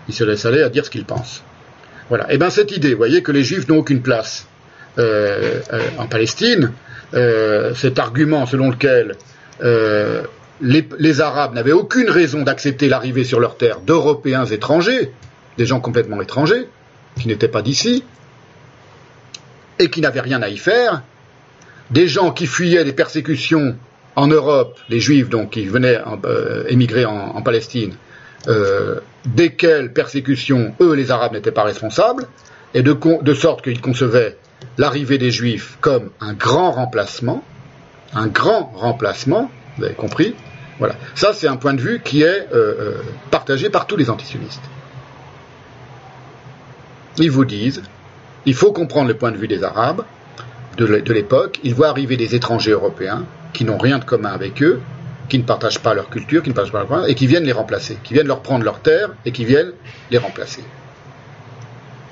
ils 0.07 0.13
se 0.13 0.23
laissent 0.23 0.45
aller 0.45 0.63
à 0.63 0.69
dire 0.69 0.85
ce 0.85 0.89
qu'ils 0.89 1.05
pensent. 1.05 1.43
Voilà. 2.09 2.31
Et 2.33 2.37
bien 2.37 2.49
cette 2.49 2.71
idée, 2.75 2.91
vous 2.91 2.97
voyez 2.97 3.21
que 3.21 3.31
les 3.31 3.43
juifs 3.43 3.67
n'ont 3.67 3.77
aucune 3.77 4.01
place 4.01 4.47
en 5.97 6.05
Palestine, 6.07 6.73
euh, 7.13 7.73
cet 7.75 7.99
argument 7.99 8.45
selon 8.45 8.69
lequel 8.69 9.15
euh, 9.61 10.23
les, 10.61 11.21
Arabes 11.21 11.53
n'avaient 11.53 11.73
aucune 11.73 12.09
raison 12.09 12.43
d'accepter 12.43 12.87
l'arrivée 12.87 13.23
sur 13.23 13.39
leur 13.39 13.57
terre 13.57 13.81
d'Européens 13.81 14.45
étrangers, 14.45 15.11
des 15.57 15.65
gens 15.65 15.81
complètement 15.81 16.21
étrangers, 16.21 16.67
qui 17.19 17.27
n'étaient 17.27 17.49
pas 17.49 17.61
d'ici, 17.61 18.03
et 19.79 19.89
qui 19.89 19.99
n'avaient 19.99 20.21
rien 20.21 20.41
à 20.41 20.49
y 20.49 20.57
faire, 20.57 21.01
des 21.89 22.07
gens 22.07 22.31
qui 22.31 22.47
fuyaient 22.47 22.85
des 22.85 22.93
persécutions 22.93 23.75
en 24.15 24.27
Europe, 24.27 24.79
les 24.87 24.99
Juifs 24.99 25.29
donc 25.29 25.51
qui 25.51 25.65
venaient 25.65 25.99
euh, 26.25 26.63
émigrer 26.69 27.05
en, 27.05 27.41
Palestine, 27.41 27.95
desquels 29.25 29.91
persécutions, 29.91 30.73
eux, 30.79 30.93
les 30.93 31.11
Arabes, 31.11 31.33
n'étaient 31.33 31.51
pas 31.51 31.63
responsables, 31.63 32.27
et 32.73 32.83
de, 32.83 32.95
de 33.21 33.33
sorte 33.33 33.63
qu'ils 33.63 33.81
concevaient 33.81 34.37
l'arrivée 34.77 35.17
des 35.17 35.31
Juifs 35.31 35.77
comme 35.81 36.09
un 36.19 36.33
grand 36.33 36.71
remplacement, 36.71 37.43
un 38.13 38.27
grand 38.27 38.71
remplacement, 38.75 39.49
vous 39.77 39.85
avez 39.85 39.93
compris, 39.93 40.35
voilà. 40.79 40.95
Ça, 41.15 41.33
c'est 41.33 41.47
un 41.47 41.57
point 41.57 41.73
de 41.73 41.81
vue 41.81 42.01
qui 42.03 42.23
est 42.23 42.47
euh, 42.53 42.53
euh, 42.53 43.01
partagé 43.29 43.69
par 43.69 43.85
tous 43.85 43.97
les 43.97 44.09
antisionistes. 44.09 44.63
Ils 47.17 47.29
vous 47.29 47.45
disent, 47.45 47.83
il 48.45 48.55
faut 48.55 48.71
comprendre 48.71 49.07
le 49.07 49.15
point 49.15 49.31
de 49.31 49.37
vue 49.37 49.47
des 49.47 49.63
Arabes 49.63 50.03
de 50.77 51.13
l'époque. 51.13 51.59
Ils 51.63 51.75
voient 51.75 51.89
arriver 51.89 52.17
des 52.17 52.33
étrangers 52.33 52.71
européens 52.71 53.25
qui 53.53 53.65
n'ont 53.65 53.77
rien 53.77 53.99
de 53.99 54.05
commun 54.05 54.31
avec 54.31 54.63
eux, 54.63 54.81
qui 55.29 55.37
ne 55.37 55.43
partagent 55.43 55.79
pas 55.79 55.93
leur 55.93 56.09
culture, 56.09 56.41
qui 56.41 56.49
ne 56.49 56.55
partagent 56.55 56.71
pas 56.71 56.83
leur 56.83 57.07
et 57.07 57.15
qui 57.15 57.27
viennent 57.27 57.43
les 57.43 57.51
remplacer, 57.51 57.97
qui 58.03 58.13
viennent 58.13 58.27
leur 58.27 58.41
prendre 58.41 58.65
leurs 58.65 58.81
terres 58.81 59.11
et 59.25 59.31
qui 59.31 59.45
viennent 59.45 59.73
les 60.09 60.17
remplacer. 60.17 60.63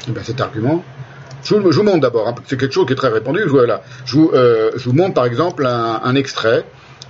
Et 0.08 0.12
bien 0.12 0.24
cet 0.24 0.42
argument, 0.42 0.84
je 1.44 1.56
vous, 1.56 1.84
montre 1.84 2.00
d'abord, 2.00 2.28
hein, 2.28 2.36
c'est 2.46 2.60
quelque 2.60 2.74
chose 2.74 2.86
qui 2.86 2.94
est 2.94 2.98
très 2.98 3.10
répandu. 3.10 3.44
Voilà. 3.48 3.82
Je, 4.06 4.16
vous, 4.16 4.32
euh, 4.34 4.72
je 4.76 4.90
montre 4.90 5.14
par 5.14 5.26
exemple 5.26 5.66
un 5.66 6.16
extrait 6.16 6.66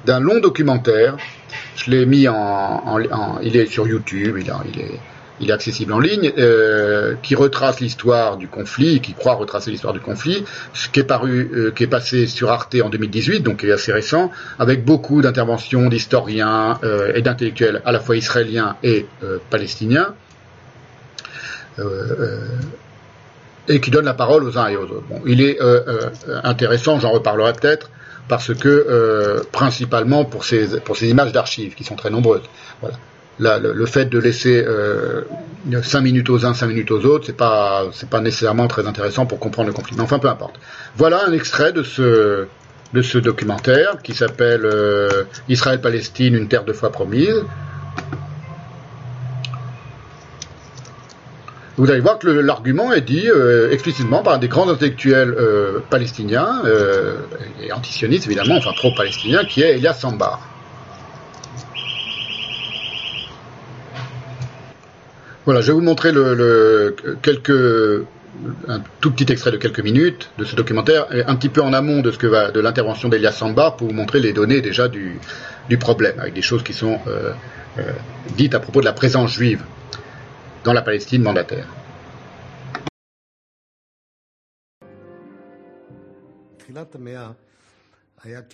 d'un 0.06 0.20
long 0.20 0.40
documentaire 0.40 1.18
je 1.76 1.92
l'ai 1.92 2.06
mis 2.06 2.28
en, 2.28 3.00
il 3.42 3.56
est 3.56 3.66
sur 3.66 3.88
YouTube, 3.88 4.38
il, 4.40 4.50
est, 4.50 5.00
il 5.40 5.50
est 5.50 5.54
accessible 5.54 5.94
en 5.94 6.00
ligne, 6.00 6.32
euh, 6.38 7.16
qui 7.24 7.36
retrace 7.36 7.80
l'histoire 7.80 8.38
du 8.38 8.48
conflit, 8.48 9.00
qui 9.00 9.14
croit 9.14 9.36
retracer 9.36 9.72
l'histoire 9.72 9.94
du 9.94 10.00
conflit, 10.00 10.44
ce 10.74 10.90
qui 10.90 11.00
est 11.00 11.06
paru, 11.06 11.50
euh, 11.54 11.72
qui 11.72 11.84
est 11.84 11.88
passé 11.88 12.28
sur 12.28 12.50
Arte 12.52 12.76
en 12.84 12.90
2018, 12.90 13.42
donc 13.42 13.62
qui 13.62 13.68
est 13.68 13.72
assez 13.72 13.94
récent, 13.94 14.32
avec 14.58 14.84
beaucoup 14.84 15.22
d'interventions 15.22 15.88
d'historiens 15.88 16.80
euh, 16.84 17.14
et 17.16 17.22
d'intellectuels 17.22 17.82
à 17.86 17.92
la 17.92 18.00
fois 18.00 18.18
israéliens 18.18 18.76
et 18.84 19.06
palestiniens, 19.50 20.14
et 23.70 23.80
qui 23.80 23.92
donne 23.92 24.06
la 24.06 24.14
parole 24.14 24.44
aux 24.44 24.58
uns 24.58 24.68
et 24.68 24.76
aux 24.76 24.84
autres. 24.84 25.06
Bon, 25.10 25.22
il 25.26 25.42
est 25.42 25.60
intéressant, 26.44 27.00
j'en 27.00 27.12
reparlerai 27.12 27.54
peut-être, 27.54 27.90
parce 28.30 28.54
que 28.54 28.70
euh, 28.70 29.42
principalement 29.52 30.24
pour 30.24 30.46
ces, 30.46 30.70
images 31.02 31.34
d'archives 31.34 31.74
qui 31.74 31.84
sont 31.84 31.96
très 31.96 32.12
nombreuses. 32.12 32.44
Voilà. 32.80 33.60
le, 33.60 33.86
fait 33.86 34.06
de 34.06 34.20
laisser 34.20 34.64
euh, 34.66 35.24
5 35.82 36.02
minutes 36.02 36.30
aux 36.30 36.46
uns, 36.46 36.54
5 36.54 36.68
minutes 36.68 36.92
aux 36.92 37.04
autres, 37.06 37.26
c'est 37.26 37.36
pas 37.36 37.88
c'est 37.92 38.10
pas 38.10 38.22
nécessairement 38.22 38.68
très 38.68 38.88
intéressant 38.88 39.26
pour 39.26 39.40
comprendre 39.40 39.68
le 39.68 39.74
conflit. 39.74 39.96
Mais 39.98 40.04
enfin, 40.04 40.20
peu 40.20 40.30
importe. 40.30 40.60
Voilà 40.96 41.26
un 41.28 41.34
extrait 41.34 41.74
de 41.74 41.82
ce 41.84 43.18
documentaire 43.18 43.98
qui 44.04 44.14
s'appelle 44.14 44.62
euh, 44.64 45.24
Israël-Palestine, 45.50 46.36
une 46.36 46.48
terre 46.48 46.64
de 46.64 46.74
foi 46.74 46.92
promise, 46.92 47.44
vous 51.80 51.90
allez 51.90 52.02
voir 52.02 52.20
que 52.20 52.28
l'argument 52.28 52.92
est 52.92 53.02
dit 53.02 53.30
euh, 53.30 53.72
explicitement 53.72 54.22
par 54.22 54.38
des 54.38 54.50
grands 54.50 54.70
intellectuels 54.70 55.34
euh, 55.38 55.80
palestiniens, 55.90 56.62
euh, 56.66 57.16
et 57.64 57.72
antisionistes 57.72 58.26
évidemment, 58.26 58.58
enfin 58.58 58.72
pro-palestiniens, 58.76 59.46
qui 59.46 59.62
est 59.62 59.78
Elias 59.78 59.94
Sambar. 59.94 60.42
Voilà, 65.46 65.62
je 65.62 65.68
vais 65.68 65.74
vous 65.74 65.82
montrer 65.82 66.12
le, 66.12 66.98
quelques, 67.22 68.04
un 68.68 68.82
tout 69.00 69.12
petit 69.12 69.32
extrait 69.32 69.52
de 69.52 69.58
quelques 69.58 69.80
minutes 69.80 70.32
de 70.38 70.44
ce 70.44 70.58
documentaire, 70.58 71.08
un 71.28 71.36
petit 71.38 71.50
peu 71.50 71.62
en 71.62 71.72
amont 71.72 72.02
de, 72.02 72.12
ce 72.12 72.18
que 72.18 72.28
va, 72.28 72.52
de 72.52 72.60
l'intervention 72.60 73.08
d'Elias 73.08 73.32
Sambar 73.32 73.78
pour 73.78 73.88
vous 73.88 73.94
montrer 73.94 74.20
les 74.20 74.34
données 74.34 74.60
déjà 74.60 74.90
du 74.90 75.18
problème, 75.80 76.20
avec 76.20 76.34
des 76.34 76.42
choses 76.42 76.62
qui 76.62 76.74
sont 76.74 77.00
dites 78.36 78.54
à 78.54 78.60
propos 78.60 78.82
de 78.82 78.86
la 78.86 78.94
présence 78.94 79.32
juive 79.32 79.64
dans 80.64 80.74
la 80.74 80.82
Palestine 80.82 81.22
mandataire. 81.22 81.68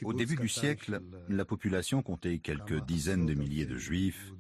Au 0.04 0.14
début 0.14 0.36
du 0.36 0.48
siècle, 0.48 1.02
la 1.28 1.46
population 1.46 2.02
comptait 2.02 2.40
quelques 2.40 2.84
dizaines 2.86 3.26
de 3.26 3.34
milliers 3.34 3.66
de 3.66 3.78
juifs 3.78 4.34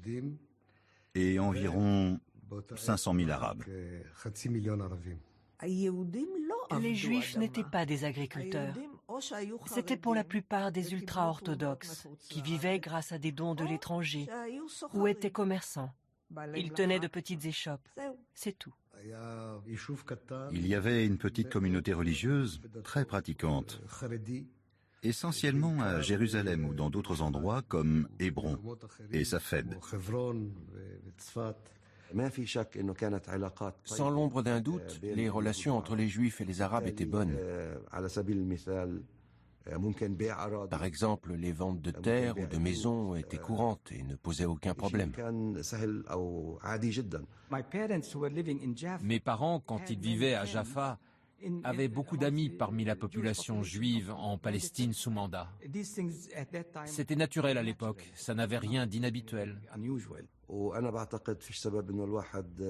et 1.13 1.39
environ 1.39 2.19
500 2.75 3.15
000 3.15 3.29
arabes. 3.31 3.63
Les 6.79 6.95
juifs 6.95 7.37
n'étaient 7.37 7.63
pas 7.63 7.85
des 7.85 8.05
agriculteurs. 8.05 8.75
C'était 9.65 9.97
pour 9.97 10.15
la 10.15 10.23
plupart 10.23 10.71
des 10.71 10.93
ultra-orthodoxes 10.93 12.07
qui 12.29 12.41
vivaient 12.41 12.79
grâce 12.79 13.11
à 13.11 13.17
des 13.17 13.31
dons 13.31 13.55
de 13.55 13.65
l'étranger 13.65 14.27
ou 14.93 15.07
étaient 15.07 15.31
commerçants. 15.31 15.91
Ils 16.55 16.71
tenaient 16.71 16.99
de 16.99 17.07
petites 17.07 17.45
échoppes. 17.45 17.87
C'est 18.33 18.57
tout. 18.57 18.73
Il 20.51 20.67
y 20.67 20.75
avait 20.75 21.05
une 21.05 21.17
petite 21.17 21.49
communauté 21.49 21.93
religieuse 21.93 22.61
très 22.83 23.05
pratiquante, 23.05 23.81
essentiellement 25.03 25.81
à 25.81 26.01
Jérusalem 26.01 26.65
ou 26.65 26.73
dans 26.73 26.89
d'autres 26.89 27.21
endroits 27.21 27.61
comme 27.61 28.07
Hébron 28.19 28.57
et 29.11 29.23
Safed. 29.23 29.77
Sans 33.83 34.09
l'ombre 34.09 34.41
d'un 34.43 34.61
doute, 34.61 34.99
les 35.01 35.29
relations 35.29 35.77
entre 35.77 35.95
les 35.95 36.07
Juifs 36.07 36.41
et 36.41 36.45
les 36.45 36.61
Arabes 36.61 36.87
étaient 36.87 37.05
bonnes. 37.05 37.37
Par 40.69 40.83
exemple, 40.83 41.33
les 41.33 41.51
ventes 41.51 41.81
de 41.81 41.91
terres 41.91 42.37
ou 42.37 42.45
de 42.45 42.57
maisons 42.57 43.15
étaient 43.15 43.37
courantes 43.37 43.91
et 43.91 44.03
ne 44.03 44.15
posaient 44.15 44.45
aucun 44.45 44.73
problème. 44.73 45.11
Mes 49.01 49.19
parents, 49.19 49.59
quand 49.59 49.89
ils 49.89 49.99
vivaient 49.99 50.35
à 50.35 50.45
Jaffa, 50.45 50.99
avaient 51.63 51.87
beaucoup 51.87 52.17
d'amis 52.17 52.49
parmi 52.49 52.83
la 52.85 52.95
population 52.95 53.63
juive 53.63 54.11
en 54.11 54.37
Palestine 54.37 54.93
sous 54.93 55.11
mandat. 55.11 55.49
C'était 56.85 57.15
naturel 57.15 57.57
à 57.57 57.63
l'époque, 57.63 58.11
ça 58.15 58.33
n'avait 58.33 58.57
rien 58.57 58.87
d'inhabituel. 58.87 59.61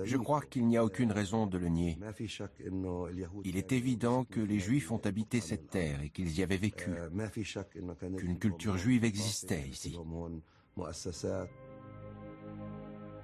Je 0.05 0.17
crois 0.17 0.41
qu'il 0.41 0.67
n'y 0.67 0.77
a 0.77 0.85
aucune 0.85 1.11
raison 1.11 1.45
de 1.45 1.57
le 1.57 1.67
nier. 1.67 1.97
Il 3.43 3.57
est 3.57 3.71
évident 3.71 4.23
que 4.23 4.39
les 4.39 4.59
Juifs 4.59 4.91
ont 4.91 5.01
habité 5.03 5.41
cette 5.41 5.69
terre 5.69 6.01
et 6.01 6.09
qu'ils 6.09 6.37
y 6.37 6.43
avaient 6.43 6.57
vécu, 6.57 6.91
qu'une 8.17 8.39
culture 8.39 8.77
juive 8.77 9.03
existait 9.03 9.67
ici. 9.67 9.97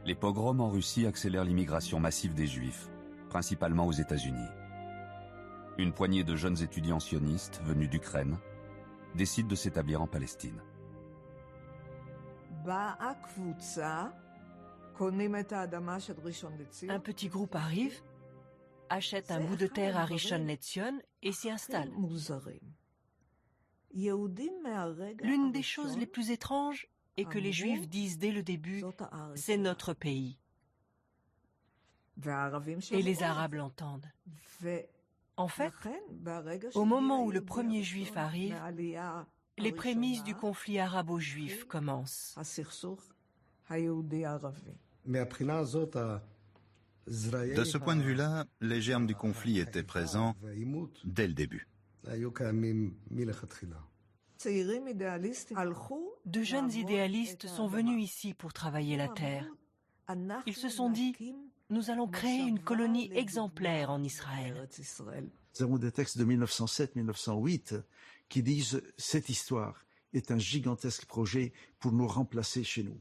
Les 0.05 0.15
pogroms 0.15 0.59
en 0.59 0.69
Russie 0.69 1.05
accélèrent 1.05 1.45
l'immigration 1.45 1.99
massive 1.99 2.33
des 2.33 2.47
Juifs, 2.47 2.89
principalement 3.29 3.85
aux 3.85 3.91
États-Unis. 3.91 4.47
Une 5.77 5.93
poignée 5.93 6.23
de 6.23 6.35
jeunes 6.35 6.61
étudiants 6.61 6.99
sionistes 6.99 7.61
venus 7.63 7.89
d'Ukraine 7.89 8.37
décident 9.15 9.47
de 9.47 9.55
s'établir 9.55 10.01
en 10.01 10.07
Palestine. 10.07 10.61
Un 16.89 16.99
petit 16.99 17.27
groupe 17.29 17.55
arrive, 17.55 18.01
achète 18.89 19.31
un 19.31 19.39
bout 19.39 19.55
de 19.55 19.67
terre 19.67 19.97
à 19.97 20.05
Rishon 20.05 20.45
Lezion 20.45 20.99
et 21.23 21.31
s'y 21.31 21.49
installe. 21.49 21.89
L'une 23.93 25.51
des 25.51 25.63
choses 25.63 25.97
les 25.97 26.05
plus 26.05 26.31
étranges 26.31 26.87
est 27.17 27.25
que 27.25 27.39
les 27.39 27.51
Juifs 27.51 27.87
disent 27.87 28.17
dès 28.17 28.31
le 28.31 28.43
début 28.43 28.83
c'est 29.35 29.57
notre 29.57 29.93
pays. 29.93 30.37
Et 32.91 33.01
les 33.01 33.23
Arabes 33.23 33.55
l'entendent. 33.55 34.11
En 35.41 35.47
fait, 35.47 35.73
au 36.75 36.85
moment 36.85 37.25
où 37.25 37.31
le 37.31 37.43
premier 37.43 37.81
Juif 37.81 38.15
arrive, 38.15 38.55
les 39.57 39.71
prémices 39.71 40.23
du 40.23 40.35
conflit 40.35 40.77
arabo-juif 40.77 41.65
commencent. 41.65 42.35
De 47.07 47.63
ce 47.63 47.77
point 47.77 47.95
de 47.95 48.01
vue-là, 48.01 48.45
les 48.59 48.81
germes 48.81 49.07
du 49.07 49.15
conflit 49.15 49.59
étaient 49.59 49.81
présents 49.83 50.35
dès 51.03 51.27
le 51.27 51.33
début. 51.33 51.67
De 56.25 56.43
jeunes 56.43 56.71
idéalistes 56.71 57.47
sont 57.47 57.67
venus 57.67 58.03
ici 58.03 58.35
pour 58.35 58.53
travailler 58.53 58.95
la 58.95 59.07
terre. 59.07 59.47
Ils 60.45 60.55
se 60.55 60.69
sont 60.69 60.91
dit, 60.91 61.15
nous 61.71 61.89
allons 61.89 62.07
créer 62.07 62.41
une 62.41 62.59
colonie 62.59 63.09
exemplaire 63.15 63.89
en 63.89 64.03
Israël. 64.03 64.67
Nous 65.57 65.65
avons 65.65 65.77
des 65.77 65.91
textes 65.91 66.17
de 66.17 66.25
1907-1908 66.25 67.81
qui 68.29 68.43
disent 68.43 68.81
cette 68.97 69.29
histoire 69.29 69.85
est 70.13 70.31
un 70.31 70.37
gigantesque 70.37 71.05
projet 71.05 71.53
pour 71.79 71.93
nous 71.93 72.07
remplacer 72.07 72.63
chez 72.63 72.83
nous. 72.83 72.97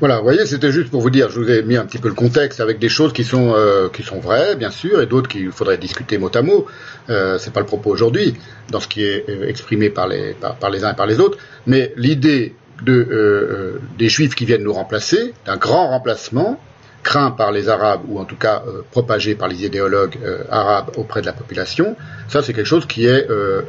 Voilà, 0.00 0.18
vous 0.18 0.24
voyez, 0.24 0.44
c'était 0.44 0.72
juste 0.72 0.90
pour 0.90 1.00
vous 1.00 1.10
dire, 1.10 1.30
je 1.30 1.38
vous 1.38 1.48
ai 1.48 1.62
mis 1.62 1.76
un 1.76 1.86
petit 1.86 1.98
peu 1.98 2.08
le 2.08 2.14
contexte 2.14 2.58
avec 2.58 2.80
des 2.80 2.88
choses 2.88 3.12
qui 3.12 3.22
sont 3.22 3.54
euh, 3.54 3.88
qui 3.88 4.02
sont 4.02 4.18
vraies, 4.18 4.56
bien 4.56 4.72
sûr, 4.72 5.00
et 5.00 5.06
d'autres 5.06 5.28
qu'il 5.28 5.52
faudrait 5.52 5.78
discuter 5.78 6.18
mot 6.18 6.30
à 6.34 6.42
mot. 6.42 6.66
Euh, 7.08 7.38
c'est 7.38 7.52
pas 7.52 7.60
le 7.60 7.66
propos 7.66 7.90
aujourd'hui, 7.90 8.34
dans 8.70 8.80
ce 8.80 8.88
qui 8.88 9.04
est 9.04 9.28
euh, 9.28 9.46
exprimé 9.48 9.90
par 9.90 10.08
les 10.08 10.34
par, 10.34 10.70
les 10.70 10.84
uns 10.84 10.92
et 10.92 10.96
par 10.96 11.06
les 11.06 11.20
autres. 11.20 11.38
Mais 11.66 11.92
l'idée 11.96 12.56
de 12.84 12.92
euh, 12.92 13.80
des 13.98 14.08
Juifs 14.08 14.34
qui 14.34 14.44
viennent 14.44 14.62
nous 14.62 14.72
remplacer, 14.72 15.34
d'un 15.46 15.56
grand 15.56 15.88
remplacement 15.88 16.60
craint 17.02 17.30
par 17.30 17.52
les 17.52 17.68
Arabes 17.68 18.00
ou 18.08 18.18
en 18.18 18.24
tout 18.24 18.36
cas 18.36 18.62
propagé 18.90 19.34
par 19.34 19.46
les 19.46 19.66
idéologues 19.66 20.16
arabes 20.50 20.90
auprès 20.96 21.20
de 21.20 21.26
la 21.26 21.34
population, 21.34 21.96
ça 22.28 22.42
c'est 22.42 22.54
quelque 22.54 22.64
chose 22.64 22.86
qui 22.86 23.04
est 23.04 23.26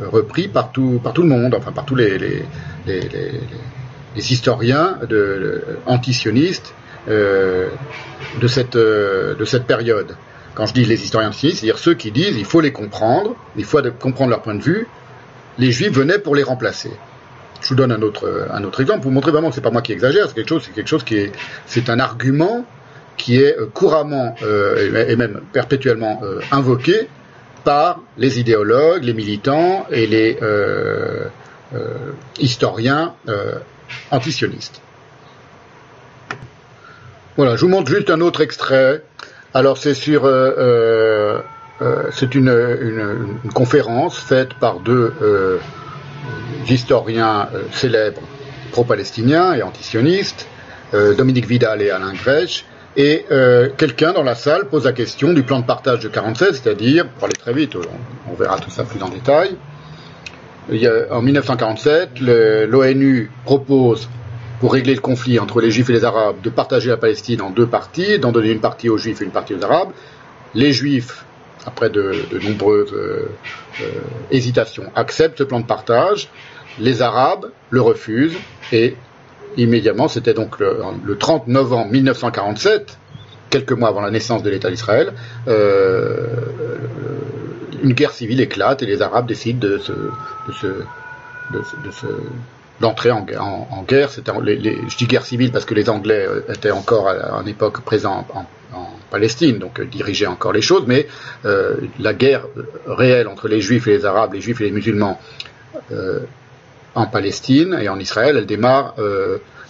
repris 0.09 0.47
par 0.47 0.72
tout 0.72 1.01
par 1.03 1.11
tout 1.11 1.22
le 1.22 1.28
monde, 1.28 1.53
enfin 1.53 1.74
par 1.74 1.84
tous 1.84 1.95
les, 1.95 2.45
historiens 4.16 4.99
de, 5.09 5.61
antisionistes 5.86 6.74
euh, 7.07 7.70
de, 8.41 8.47
cette, 8.47 8.76
euh, 8.76 9.36
de 9.36 9.45
cette 9.45 9.66
période. 9.66 10.16
Quand 10.55 10.66
je 10.66 10.74
dis 10.74 10.86
les 10.86 11.03
historiens 11.03 11.30
antisionistes, 11.30 11.59
c'est-à-dire 11.59 11.78
ceux 11.78 11.93
qui 11.93 12.11
disent 12.11 12.36
il 12.36 12.45
faut 12.45 12.61
les 12.61 12.72
comprendre, 12.72 13.36
il 13.55 13.63
faut 13.63 13.80
comprendre 13.99 14.32
leur 14.32 14.41
point 14.41 14.55
de 14.55 14.63
vue, 14.63 14.88
les 15.59 15.72
juifs 15.72 15.91
venaient 15.91 16.18
pour 16.18 16.36
les 16.36 16.41
remplacer. 16.41 16.89
Je 17.62 17.70
vous 17.70 17.76
donne 17.76 17.91
un 17.91 18.01
autre, 18.01 18.82
exemple 18.82 19.01
pour 19.01 19.12
montrer 19.12 19.32
vraiment 19.32 19.49
que 19.49 19.56
c'est 19.56 19.62
pas 19.62 19.72
moi 19.72 19.82
qui 19.82 19.93
exagère, 19.93 20.28
c'est 20.28 20.36
quelque 20.36 20.49
chose, 20.49 20.64
c'est 20.66 20.74
quelque 20.74 20.88
chose 20.88 21.03
qui 21.03 21.18
est, 21.18 21.32
c'est 21.66 21.89
un 21.89 21.99
argument 21.99 22.66
qui 23.18 23.38
est 23.38 23.56
couramment 23.74 24.36
euh, 24.43 25.08
et 25.08 25.16
même 25.16 25.41
perpétuellement 25.53 26.22
euh, 26.24 26.41
invoqué 26.51 27.08
par 27.64 28.01
les 28.18 28.39
idéologues, 28.39 29.03
les 29.03 29.14
militants 29.14 29.88
et 29.89 30.06
les 30.06 30.38
euh, 30.41 31.26
euh 31.74 32.12
historiens 32.38 33.16
antisioniste. 34.12 34.82
Voilà, 37.38 37.58
je 37.58 37.62
vous 37.62 37.68
montre 37.68 37.89
juste 37.89 38.10
un 38.10 38.22
autre 38.22 38.39
extrait. 38.39 39.03
Alors 39.53 39.78
c'est 39.78 39.93
sur, 39.93 40.24
euh, 40.24 40.51
euh, 40.58 41.39
euh, 41.82 42.03
c'est 42.12 42.34
une, 42.34 43.38
conférence 43.53 44.18
faite 44.18 44.53
par 44.53 44.80
deux 44.80 45.14
historiens 46.69 47.49
célèbres 47.71 48.21
pro-palestiniens 48.71 49.53
et 49.53 49.63
antisionistes, 49.63 50.47
Dominique 50.93 51.47
Vidal 51.47 51.82
et 51.82 51.89
Alain 51.89 52.13
Grèche, 52.13 52.65
et 52.97 53.26
quelqu'un 53.78 54.13
dans 54.13 54.23
la 54.23 54.36
salle 54.36 54.69
pose 54.69 54.86
la 54.86 54.93
question 54.93 55.34
du 55.34 55.43
plan 55.43 55.59
de 55.59 55.65
partage 55.65 55.99
de 55.99 56.07
47, 56.07 56.55
c'est-à-dire, 56.55 57.07
pour 57.09 57.26
aller 57.26 57.36
très 57.36 57.53
vite, 57.53 57.76
on 58.30 58.34
verra 58.34 58.59
tout 58.59 58.69
ça 58.69 58.84
plus 58.84 59.01
en 59.01 59.09
détail, 59.09 59.55
en 61.11 61.21
1947, 61.21 62.19
l'ONU 62.19 63.32
propose, 63.43 64.09
pour 64.59 64.73
régler 64.73 64.95
le 64.95 65.01
conflit 65.01 65.38
entre 65.38 65.59
les 65.61 65.69
Juifs 65.69 65.89
et 65.89 65.93
les 65.93 66.05
Arabes, 66.05 66.38
de 66.41 66.49
partager 66.49 66.89
la 66.89 66.97
Palestine 66.97 67.41
en 67.41 67.49
deux 67.49 67.67
parties, 67.67 68.19
d'en 68.19 68.32
donner 68.32 68.51
une 68.51 68.61
partie 68.61 68.89
aux 68.89 68.97
Juifs 68.97 69.21
et 69.21 69.26
une 69.26 69.32
partie 69.32 69.53
aux 69.53 69.63
Arabes. 69.63 69.89
Les 70.53 70.71
Juifs, 70.71 71.26
après 71.66 71.89
de, 71.89 72.13
nombreuses 72.43 72.93
euh, 72.93 73.30
euh, 73.82 73.86
hésitations, 74.32 74.91
acceptent 74.95 75.39
ce 75.39 75.43
plan 75.43 75.59
de 75.59 75.66
partage. 75.66 76.30
Les 76.80 77.01
Arabes 77.01 77.51
le 77.70 77.82
refusent 77.82 78.38
et 78.72 78.95
immédiatement, 79.57 80.07
c'était 80.07 80.34
donc 80.34 80.59
le, 80.59 81.18
30 81.18 81.47
novembre 81.47 81.91
1947, 81.91 82.97
quelques 83.49 83.72
mois 83.72 83.89
avant 83.89 84.01
la 84.01 84.11
naissance 84.11 84.43
de 84.43 84.49
l'État 84.49 84.70
d'Israël, 84.70 85.13
euh, 85.47 86.28
une 87.82 87.93
guerre 87.93 88.11
civile 88.11 88.41
éclate 88.41 88.84
et 88.84 88.86
les 88.86 89.01
Arabes 89.01 89.28
décident 89.28 89.59
de 89.59 89.80
d'entrer 92.82 93.11
en, 93.11 93.22
guerre. 93.22 94.09
Je 94.09 94.97
dis 94.97 95.07
guerre 95.07 95.26
civile 95.26 95.51
parce 95.51 95.63
que 95.63 95.74
les 95.74 95.89
Anglais 95.89 96.28
étaient 96.49 96.72
encore 96.72 97.07
à, 97.07 97.39
une 97.41 97.47
époque 97.47 97.82
présents 97.82 98.28
en, 98.34 98.45
Palestine, 99.09 99.59
donc 99.59 99.80
euh, 99.80 99.86
dirigeaient 99.86 100.26
encore 100.26 100.53
les 100.53 100.61
choses, 100.61 100.84
mais 100.88 101.07
euh, 101.45 101.76
la 101.99 102.13
guerre 102.13 102.45
réelle 102.88 103.28
entre 103.28 103.47
les 103.47 103.61
Juifs 103.61 103.88
et 103.88 103.91
les 103.91 104.05
Arabes, 104.05 104.34
les 104.34 104.41
Juifs 104.41 104.61
et 104.61 104.65
les 104.65 104.71
musulmans 104.71 105.19
en 106.95 107.05
Palestine 107.07 107.78
et 107.82 107.89
en 107.89 107.99
Israël, 107.99 108.38
elle 108.38 108.45
démarre 108.45 108.95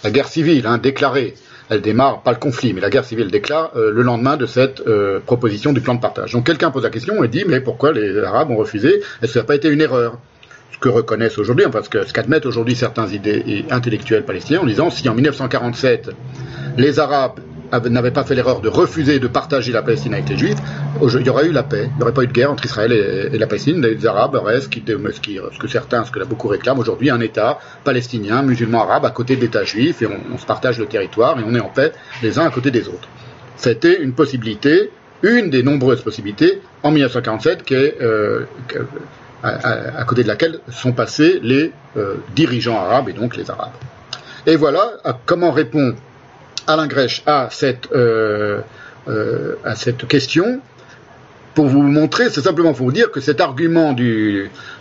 la 0.04 0.10
guerre 0.10 0.28
civile 0.28 0.66
hein, 0.66 0.78
déclarée. 0.78 1.34
Elle 1.68 1.80
démarre, 1.80 2.22
pas 2.22 2.30
le 2.30 2.38
conflit, 2.38 2.72
mais 2.72 2.80
la 2.80 2.90
guerre 2.90 3.04
civile 3.04 3.28
déclare 3.28 3.72
euh, 3.74 3.90
le 3.90 4.02
lendemain 4.02 4.36
de 4.36 4.46
cette 4.46 4.82
euh, 4.86 5.18
proposition 5.18 5.72
du 5.72 5.80
plan 5.80 5.94
de 5.96 6.00
partage. 6.00 6.32
Donc 6.32 6.46
quelqu'un 6.46 6.70
pose 6.70 6.84
la 6.84 6.90
question 6.90 7.22
et 7.24 7.28
dit 7.28 7.44
mais 7.46 7.60
pourquoi 7.60 7.92
les 7.92 8.18
Arabes 8.20 8.50
ont 8.50 8.56
refusé? 8.56 8.98
Est-ce 8.98 9.20
que 9.20 9.26
ça 9.26 9.40
n'a 9.40 9.46
pas 9.46 9.56
été 9.56 9.68
une 9.68 9.80
erreur? 9.80 10.18
Ce 10.72 10.78
que 10.78 10.88
reconnaissent 10.88 11.38
aujourd'hui, 11.38 11.64
que 11.90 12.04
ce 12.04 12.12
qu'admettent 12.12 12.46
aujourd'hui 12.46 12.76
certains 12.76 13.08
idées 13.08 13.64
intellectuels 13.70 14.24
palestiniens 14.24 14.60
en 14.60 14.66
disant 14.66 14.90
si 14.90 15.08
en 15.08 15.14
1947 15.14 16.10
les 16.76 16.98
Arabes 17.00 17.40
n'avait 17.72 18.10
pas 18.10 18.24
fait 18.24 18.34
l'erreur 18.34 18.60
de 18.60 18.68
refuser 18.68 19.18
de 19.18 19.26
partager 19.28 19.72
la 19.72 19.82
Palestine 19.82 20.14
avec 20.14 20.28
les 20.28 20.36
Juifs, 20.36 20.58
il 21.00 21.26
y 21.26 21.30
aurait 21.30 21.46
eu 21.46 21.52
la 21.52 21.62
paix. 21.62 21.88
Il 21.92 21.96
n'y 21.96 22.02
aurait 22.02 22.12
pas 22.12 22.22
eu 22.22 22.26
de 22.26 22.32
guerre 22.32 22.50
entre 22.50 22.64
Israël 22.64 22.92
et, 22.92 23.38
la 23.38 23.46
Palestine. 23.46 23.80
Les 23.80 24.06
Arabes 24.06 24.36
restent, 24.36 24.72
ce, 24.74 25.58
que 25.58 25.68
certains, 25.68 26.04
ce 26.04 26.10
que 26.10 26.22
beaucoup 26.24 26.48
réclament 26.48 26.78
aujourd'hui, 26.78 27.10
un 27.10 27.20
État 27.20 27.58
palestinien, 27.84 28.42
musulman 28.42 28.82
arabe, 28.82 29.04
à 29.04 29.10
côté 29.10 29.36
de 29.36 29.40
l'État 29.40 29.64
juif, 29.64 30.02
et 30.02 30.06
on, 30.06 30.38
se 30.38 30.46
partage 30.46 30.78
le 30.78 30.86
territoire 30.86 31.38
et 31.38 31.42
on 31.46 31.54
est 31.54 31.60
en 31.60 31.68
paix 31.68 31.92
les 32.22 32.38
uns 32.38 32.46
à 32.46 32.50
côté 32.50 32.70
des 32.70 32.88
autres. 32.88 33.08
C'était 33.56 34.02
une 34.02 34.12
possibilité, 34.12 34.90
une 35.22 35.50
des 35.50 35.62
nombreuses 35.62 36.02
possibilités 36.02 36.60
en 36.82 36.90
1947, 36.90 37.62
qui 37.64 37.74
est, 37.74 37.96
euh, 38.02 38.44
à, 39.42 40.04
côté 40.04 40.22
de 40.22 40.28
laquelle 40.28 40.60
sont 40.70 40.92
passés 40.92 41.40
les 41.42 41.72
euh, 41.96 42.16
dirigeants 42.34 42.78
arabes 42.78 43.08
et 43.08 43.12
donc 43.12 43.36
les 43.36 43.50
Arabes. 43.50 43.72
Et 44.46 44.56
voilà 44.56 44.92
comment 45.24 45.50
répond 45.50 45.94
Alain 46.66 46.86
Grèche 46.86 47.22
à 47.26 47.48
cette, 47.50 47.88
euh, 47.92 48.60
euh, 49.08 49.54
à 49.64 49.74
cette 49.74 50.06
question 50.06 50.60
pour 51.54 51.68
vous 51.68 51.80
montrer, 51.80 52.28
c'est 52.28 52.42
simplement 52.42 52.74
pour 52.74 52.84
vous 52.84 52.92
dire 52.92 53.10
que 53.10 53.20
cet 53.20 53.40
argument 53.40 53.96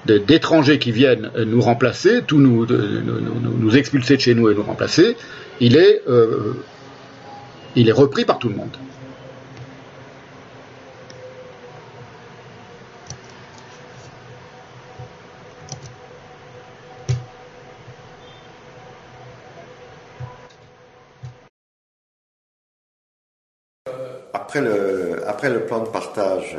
d'étrangers 0.05 0.77
qui 0.77 0.91
viennent 0.91 1.31
nous 1.37 1.61
remplacer, 1.61 2.21
tout 2.27 2.37
nous, 2.37 2.67
nous, 2.67 3.77
expulser 3.77 4.17
de 4.17 4.21
chez 4.21 4.35
nous 4.35 4.49
et 4.49 4.55
nous 4.55 4.61
remplacer, 4.61 5.15
il 5.61 5.77
est, 5.77 6.01
euh, 6.09 6.53
il 7.77 7.87
est 7.87 7.93
repris 7.93 8.25
par 8.25 8.39
tout 8.39 8.49
le 8.49 8.55
monde. 8.55 8.75
Après 24.55 25.49
le, 25.49 25.65
plan 25.65 25.79
de 25.83 25.89
partage 25.89 26.55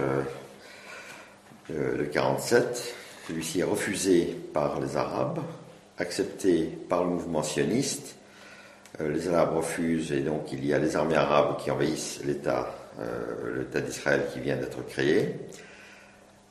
euh, 1.70 1.96
de, 1.96 2.04
47, 2.04 2.94
celui-ci 3.26 3.60
est 3.60 3.64
refusé 3.64 4.36
par 4.52 4.80
les 4.80 4.98
Arabes, 4.98 5.40
accepté 5.96 6.64
par 6.88 7.04
le 7.04 7.10
mouvement 7.10 7.42
sioniste. 7.42 8.16
Euh, 9.00 9.10
les 9.10 9.28
Arabes 9.28 9.56
refusent 9.56 10.12
et 10.12 10.20
donc 10.20 10.52
il 10.52 10.66
y 10.66 10.74
a 10.74 10.78
les 10.78 10.94
armées 10.94 11.16
arabes 11.16 11.56
qui 11.58 11.70
envahissent 11.70 12.20
l'État, 12.24 12.74
euh, 13.00 13.60
l'État 13.60 13.80
d'Israël 13.80 14.26
qui 14.30 14.40
vient 14.40 14.56
d'être 14.56 14.86
créé. 14.86 15.34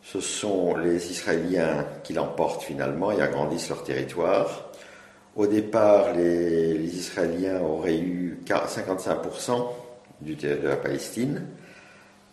Ce 0.01 0.21
sont 0.21 0.75
les 0.75 1.11
Israéliens 1.11 1.85
qui 2.03 2.13
l'emportent 2.13 2.63
finalement 2.63 3.11
et 3.11 3.21
agrandissent 3.21 3.69
leur 3.69 3.83
territoire. 3.83 4.71
Au 5.35 5.45
départ, 5.45 6.13
les, 6.13 6.73
les 6.73 6.97
Israéliens 6.97 7.59
auraient 7.61 7.99
eu 7.99 8.39
55% 8.47 9.84
du, 10.21 10.35
de 10.35 10.67
la 10.67 10.77
Palestine. 10.77 11.47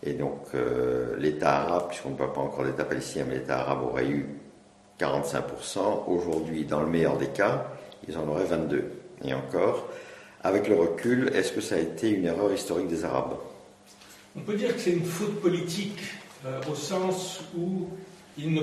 Et 0.02 0.14
donc 0.14 0.46
euh, 0.54 1.16
l'État 1.18 1.62
arabe, 1.62 1.88
puisqu'on 1.88 2.10
ne 2.10 2.16
parle 2.16 2.32
pas 2.32 2.40
encore 2.40 2.64
d'État 2.64 2.84
palestinien, 2.84 3.24
mais 3.28 3.36
l'État 3.36 3.60
arabe 3.60 3.82
aurait 3.84 4.08
eu 4.08 4.26
45%. 4.98 6.08
Aujourd'hui, 6.08 6.64
dans 6.64 6.80
le 6.80 6.88
meilleur 6.88 7.18
des 7.18 7.28
cas, 7.28 7.66
ils 8.08 8.16
en 8.18 8.26
auraient 8.28 8.44
22. 8.44 8.90
Et 9.24 9.34
encore, 9.34 9.88
avec 10.42 10.68
le 10.68 10.74
recul, 10.74 11.30
est-ce 11.34 11.52
que 11.52 11.60
ça 11.60 11.76
a 11.76 11.78
été 11.78 12.10
une 12.10 12.24
erreur 12.24 12.52
historique 12.52 12.88
des 12.88 13.04
Arabes? 13.04 13.36
On 14.36 14.40
peut 14.40 14.56
dire 14.56 14.74
que 14.74 14.80
c'est 14.80 14.92
une 14.92 15.04
faute 15.04 15.40
politique, 15.40 16.00
euh, 16.46 16.60
au 16.70 16.74
sens 16.74 17.40
où 17.56 17.88
ils 18.38 18.52
ne 18.52 18.62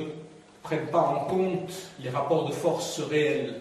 prennent 0.62 0.88
pas 0.88 1.00
en 1.00 1.26
compte 1.26 1.72
les 2.04 2.10
rapports 2.10 2.50
de 2.50 2.54
force 2.54 3.00
réels. 3.00 3.56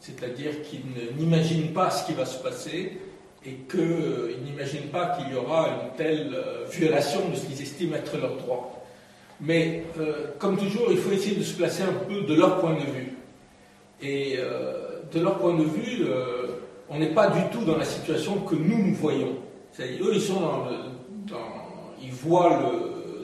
C'est-à-dire 0.00 0.62
qu'ils 0.62 0.82
n'imaginent 1.16 1.72
pas 1.72 1.90
ce 1.90 2.06
qui 2.06 2.12
va 2.12 2.24
se 2.24 2.40
passer, 2.40 2.98
et 3.46 3.54
qu'ils 3.70 4.42
n'imaginent 4.44 4.90
pas 4.90 5.16
qu'il 5.16 5.32
y 5.32 5.36
aura 5.36 5.68
une 5.68 5.96
telle 5.96 6.34
euh, 6.34 6.64
violation 6.70 7.28
de 7.30 7.36
ce 7.36 7.46
qu'ils 7.46 7.62
estiment 7.62 7.96
être 7.96 8.18
leur 8.18 8.36
droit. 8.36 8.84
Mais 9.40 9.84
euh, 9.98 10.32
comme 10.38 10.56
toujours, 10.56 10.88
il 10.90 10.98
faut 10.98 11.12
essayer 11.12 11.36
de 11.36 11.44
se 11.44 11.54
placer 11.54 11.82
un 11.82 11.92
peu 12.08 12.22
de 12.22 12.34
leur 12.34 12.60
point 12.60 12.74
de 12.74 12.90
vue. 12.90 13.16
Et 14.02 14.36
euh, 14.38 15.02
de 15.12 15.20
leur 15.20 15.38
point 15.38 15.54
de 15.54 15.62
vue, 15.62 16.06
on 16.88 16.98
n'est 16.98 17.14
pas 17.14 17.28
du 17.28 17.40
tout 17.50 17.64
dans 17.64 17.76
la 17.76 17.84
situation 17.84 18.40
que 18.40 18.54
nous 18.54 18.88
nous 18.88 18.94
voyons. 18.94 19.36
eux, 19.80 20.10
ils 20.12 20.20
sont 20.20 20.40
dans, 20.40 21.38
ils 22.02 22.12
voient 22.12 22.60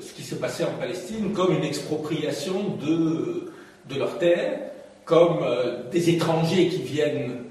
ce 0.00 0.12
qui 0.14 0.22
s'est 0.22 0.36
passé 0.36 0.64
en 0.64 0.78
Palestine 0.78 1.32
comme 1.32 1.54
une 1.54 1.64
expropriation 1.64 2.76
de, 2.80 3.52
de 3.88 3.98
leurs 3.98 4.18
terres, 4.18 4.60
comme 5.04 5.44
des 5.92 6.10
étrangers 6.10 6.68
qui 6.68 6.82
viennent 6.82 7.43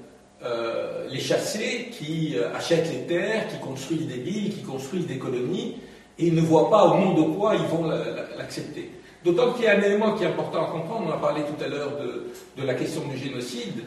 les 1.10 1.20
chassés 1.20 1.88
qui 1.90 2.36
achètent 2.54 2.90
les 2.92 3.06
terres, 3.06 3.48
qui 3.48 3.58
construisent 3.58 4.06
des 4.06 4.18
villes, 4.18 4.54
qui 4.54 4.62
construisent 4.62 5.06
des 5.06 5.18
colonies, 5.18 5.76
et 6.18 6.30
ne 6.30 6.40
voient 6.40 6.70
pas 6.70 6.84
au 6.84 6.98
nom 6.98 7.14
de 7.14 7.34
quoi 7.34 7.54
ils 7.54 7.66
vont 7.66 7.88
l'accepter. 8.36 8.90
D'autant 9.24 9.52
qu'il 9.52 9.64
y 9.64 9.68
a 9.68 9.78
un 9.78 9.80
élément 9.80 10.12
qui 10.14 10.24
est 10.24 10.26
important 10.26 10.64
à 10.64 10.70
comprendre, 10.70 11.06
on 11.08 11.12
a 11.12 11.16
parlé 11.18 11.42
tout 11.42 11.64
à 11.64 11.68
l'heure 11.68 11.92
de, 12.56 12.66
la 12.66 12.74
question 12.74 13.02
du 13.08 13.16
génocide. 13.16 13.84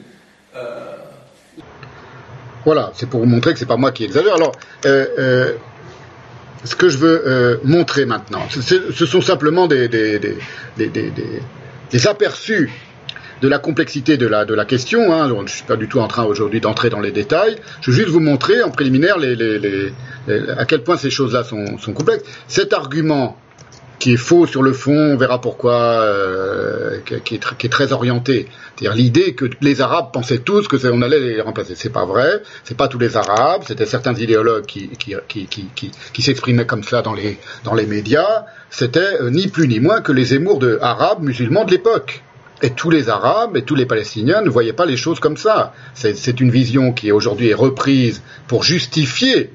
Voilà, 2.67 2.91
c'est 2.93 3.09
pour 3.09 3.21
vous 3.21 3.25
montrer 3.25 3.53
que 3.53 3.59
c'est 3.59 3.65
pas 3.65 3.77
moi 3.77 3.93
qui 3.93 4.03
exagère. 4.03 4.35
Alors, 4.35 4.51
euh, 4.85 5.05
euh, 5.17 5.53
ce 6.65 6.75
que 6.75 6.89
je 6.89 6.97
veux 6.97 7.23
euh, 7.25 7.57
montrer 7.63 8.05
maintenant, 8.05 8.41
ce 8.49 9.05
sont 9.05 9.21
simplement 9.21 9.67
des, 9.67 9.87
aperçus 12.05 12.69
de 13.41 13.47
la 13.47 13.59
complexité 13.59 14.17
de 14.17 14.27
la, 14.27 14.45
de 14.45 14.53
la 14.53 14.65
question. 14.65 15.13
Hein. 15.13 15.27
je 15.29 15.33
ne 15.33 15.47
suis 15.47 15.63
pas 15.63 15.75
du 15.75 15.87
tout 15.87 15.99
en 15.99 16.07
train 16.07 16.23
aujourd'hui 16.23 16.61
d'entrer 16.61 16.89
dans 16.89 16.99
les 16.99 17.11
détails. 17.11 17.57
Je 17.81 17.91
veux 17.91 17.97
juste 17.97 18.09
vous 18.09 18.19
montrer 18.19 18.63
en 18.63 18.69
préliminaire 18.69 19.17
les, 19.17 19.35
les, 19.35 19.59
les, 19.59 19.93
à 20.57 20.65
quel 20.65 20.83
point 20.83 20.97
ces 20.97 21.09
choses-là 21.09 21.43
sont, 21.43 21.77
sont 21.77 21.93
complexes. 21.93 22.23
Cet 22.47 22.73
argument 22.73 23.37
qui 23.99 24.13
est 24.13 24.17
faux 24.17 24.45
sur 24.45 24.61
le 24.61 24.73
fond, 24.73 24.95
on 24.95 25.17
verra 25.17 25.41
pourquoi, 25.41 26.01
euh, 26.03 26.99
qui, 27.05 27.15
est, 27.15 27.57
qui, 27.57 27.65
est, 27.65 27.69
très 27.69 27.91
orienté. 27.93 28.47
C'est-à-dire 28.75 28.95
l'idée 28.95 29.33
que 29.33 29.45
les 29.61 29.81
Arabes 29.81 30.11
pensaient 30.13 30.39
tous 30.39 30.67
que 30.67 30.77
on 30.87 31.01
allait 31.01 31.19
les 31.19 31.41
remplacer. 31.41 31.73
C'est 31.75 31.89
pas 31.89 32.05
vrai. 32.05 32.41
C'est 32.63 32.77
pas 32.77 32.87
tous 32.87 32.99
les 32.99 33.17
Arabes. 33.17 33.63
C'était 33.65 33.85
certains 33.85 34.13
idéologues 34.13 34.65
qui, 34.65 34.89
qui, 34.89 35.15
qui, 36.13 36.21
s'exprimaient 36.21 36.65
comme 36.65 36.83
ça 36.83 37.01
dans 37.01 37.13
les, 37.13 37.39
dans 37.63 37.73
les 37.73 37.85
médias. 37.85 38.45
C'était 38.69 39.21
euh, 39.21 39.31
ni 39.31 39.47
plus 39.47 39.67
ni 39.67 39.79
moins 39.79 40.01
que 40.01 40.11
les 40.11 40.33
émours 40.33 40.59
de 40.59 40.77
arabes 40.81 41.23
musulmans 41.23 41.65
de 41.65 41.71
l'époque. 41.71 42.23
Et 42.61 42.71
tous 42.71 42.89
les 42.89 43.09
Arabes 43.09 43.55
et 43.55 43.63
tous 43.63 43.75
les 43.75 43.85
Palestiniens 43.85 44.41
ne 44.41 44.49
voyaient 44.49 44.73
pas 44.73 44.85
les 44.85 44.97
choses 44.97 45.19
comme 45.19 45.37
ça. 45.37 45.73
C'est 45.93 46.39
une 46.39 46.49
vision 46.49 46.91
qui 46.91 47.11
aujourd'hui 47.11 47.49
est 47.49 47.53
reprise 47.53 48.23
pour 48.47 48.63
justifier 48.63 49.51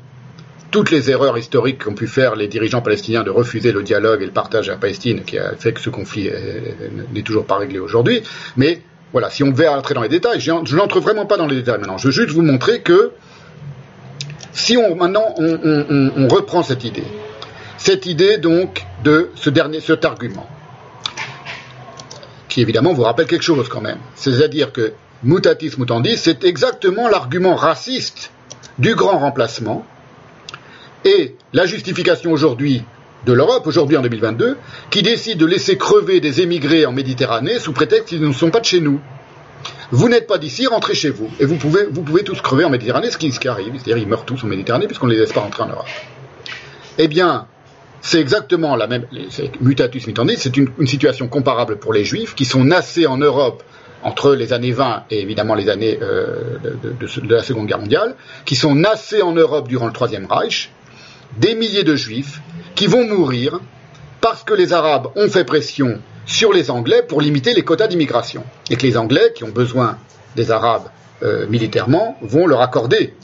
toutes 0.71 0.91
les 0.91 1.11
erreurs 1.11 1.37
historiques 1.37 1.85
qu'ont 1.85 1.95
pu 1.95 2.07
faire 2.07 2.35
les 2.35 2.49
dirigeants 2.49 2.81
palestiniens 2.81 3.23
de 3.23 3.31
refuser 3.31 3.73
le 3.73 3.83
dialogue 3.83 4.23
et 4.23 4.27
le 4.27 4.33
partage 4.33 4.69
à 4.69 4.73
la 4.73 4.79
Palestine, 4.79 5.23
qui 5.23 5.39
a 5.39 5.55
fait 5.57 5.73
que 5.73 5.81
ce 5.81 5.91
conflit 5.91 6.31
n'est 7.13 7.23
toujours 7.23 7.45
pas 7.45 7.59
réglé 7.59 7.79
aujourd'hui. 7.79 8.23
Mais 8.57 8.81
voilà, 9.13 9.29
si 9.29 9.43
on 9.43 9.53
veut 9.53 9.69
entrer 9.69 9.95
dans 9.95 10.03
les 10.03 10.09
détails, 10.09 10.41
je 10.41 10.51
n'entre 10.51 11.01
vraiment 11.01 11.27
pas 11.27 11.37
dans 11.37 11.47
les 11.47 11.57
détails 11.57 11.79
maintenant. 11.79 11.99
Je 11.99 12.07
veux 12.07 12.13
juste 12.13 12.31
vous 12.31 12.43
montrer 12.43 12.81
que 12.81 13.13
si 14.53 14.77
on 14.77 14.97
maintenant 14.97 15.35
on, 15.39 16.29
reprend 16.29 16.63
cette 16.63 16.85
idée, 16.85 17.05
cette 17.77 18.07
idée 18.07 18.39
donc 18.39 18.85
de 19.05 19.31
ce 19.35 19.51
dernier, 19.51 19.81
cet 19.81 20.05
argument, 20.05 20.47
qui 22.53 22.61
évidemment 22.61 22.93
vous 22.93 23.03
rappelle 23.03 23.27
quelque 23.27 23.43
chose 23.43 23.69
quand 23.71 23.81
même, 23.81 23.99
c'est-à-dire 24.15 24.73
que 24.73 24.93
mutatis 25.25 25.73
mutandis, 25.79 26.19
c'est 26.19 26.45
exactement 26.45 27.09
l'argument 27.09 27.55
raciste 27.55 28.31
du 28.79 28.95
grand 28.95 29.19
remplacement 29.19 29.87
et 31.07 31.35
la 31.55 31.65
justification 31.65 32.31
aujourd'hui 32.31 32.83
de 33.25 33.33
l'Europe, 33.33 33.67
aujourd'hui 33.67 33.97
en 33.97 34.03
2022, 34.03 34.59
qui 34.91 35.03
décide 35.03 35.39
de 35.39 35.47
laisser 35.47 35.79
crever 35.79 36.21
des 36.21 36.43
émigrés 36.43 36.85
en 36.85 36.93
Méditerranée 36.93 37.59
sous 37.59 37.73
prétexte 37.73 38.09
qu'ils 38.09 38.21
ne 38.21 38.33
sont 38.33 38.51
pas 38.51 38.61
de 38.61 38.67
chez 38.67 38.81
nous. 38.81 39.01
Vous 39.91 40.11
n'êtes 40.11 40.27
pas 40.27 40.37
d'ici, 40.37 40.67
rentrez 40.67 40.95
chez 40.95 41.11
vous. 41.11 41.31
Et 41.41 41.47
vous 41.47 41.57
pouvez, 41.57 41.87
vous 41.91 42.03
pouvez 42.03 42.23
tous 42.23 42.41
crever 42.43 42.65
en 42.65 42.71
Méditerranée, 42.71 43.11
ce 43.11 43.17
qui, 43.17 43.33
ce 43.33 43.41
qui 43.41 43.49
arrive. 43.49 43.73
C'est-à-dire, 43.75 43.99
ils 43.99 44.09
meurent 44.09 44.25
tous 44.25 44.43
en 44.45 44.49
Méditerranée 44.49 44.87
puisqu'on 44.87 45.07
ne 45.07 45.13
les 45.13 45.21
laisse 45.21 45.33
pas 45.33 45.41
rentrer 45.41 45.63
en 45.63 45.69
Europe. 45.69 45.87
Eh 46.99 47.09
bien, 47.09 47.47
c'est 48.03 48.21
exactement 48.21 48.75
la 48.75 48.89
même, 48.89 49.07
mutatus 49.61 50.09
mutandis, 50.09 50.37
c'est 50.37 50.57
une, 50.57 50.69
situation 50.87 51.29
comparable 51.29 51.79
pour 51.79 51.93
les 51.93 52.05
Juifs 52.05 52.35
qui 52.35 52.45
sont 52.45 52.65
nassés 52.65 53.07
en 53.07 53.17
Europe 53.17 53.63
entre 54.03 54.35
les 54.35 54.53
années 54.53 54.73
20 54.73 55.05
et 55.11 55.21
évidemment 55.23 55.55
les 55.55 55.69
années 55.69 55.99
euh, 56.03 56.59
de, 56.63 57.33
la 57.35 57.45
Seconde 57.45 57.69
Guerre 57.69 57.79
mondiale, 57.79 58.17
qui 58.45 58.57
sont 58.57 58.75
nassés 58.75 59.23
en 59.23 59.33
Europe 59.33 59.69
durant 59.69 59.87
le 59.87 59.93
Troisième 59.93 60.27
Reich, 60.27 60.73
des 61.39 61.55
milliers 61.55 61.85
de 61.85 61.95
juifs 61.95 62.43
qui 62.75 62.89
vont 62.89 63.07
mourir 63.07 63.61
parce 64.21 64.43
que 64.43 64.53
les 64.53 64.73
Arabes 64.73 65.09
ont 65.15 65.29
fait 65.29 65.45
pression 65.45 66.01
sur 66.27 66.53
les 66.53 66.71
Anglais 66.71 67.03
pour 67.07 67.21
limiter 67.21 67.55
les 67.55 67.63
quotas 67.63 67.87
d'immigration. 67.87 68.45
Et 68.69 68.77
que 68.77 68.83
les 68.87 68.97
Anglais, 68.97 69.33
qui 69.35 69.45
ont 69.45 69.51
besoin 69.51 69.99
des 70.35 70.51
Arabes 70.51 70.89
euh, 71.23 71.47
militairement, 71.47 72.17
vont 72.21 72.49
leur 72.49 72.61
accorder 72.63 73.15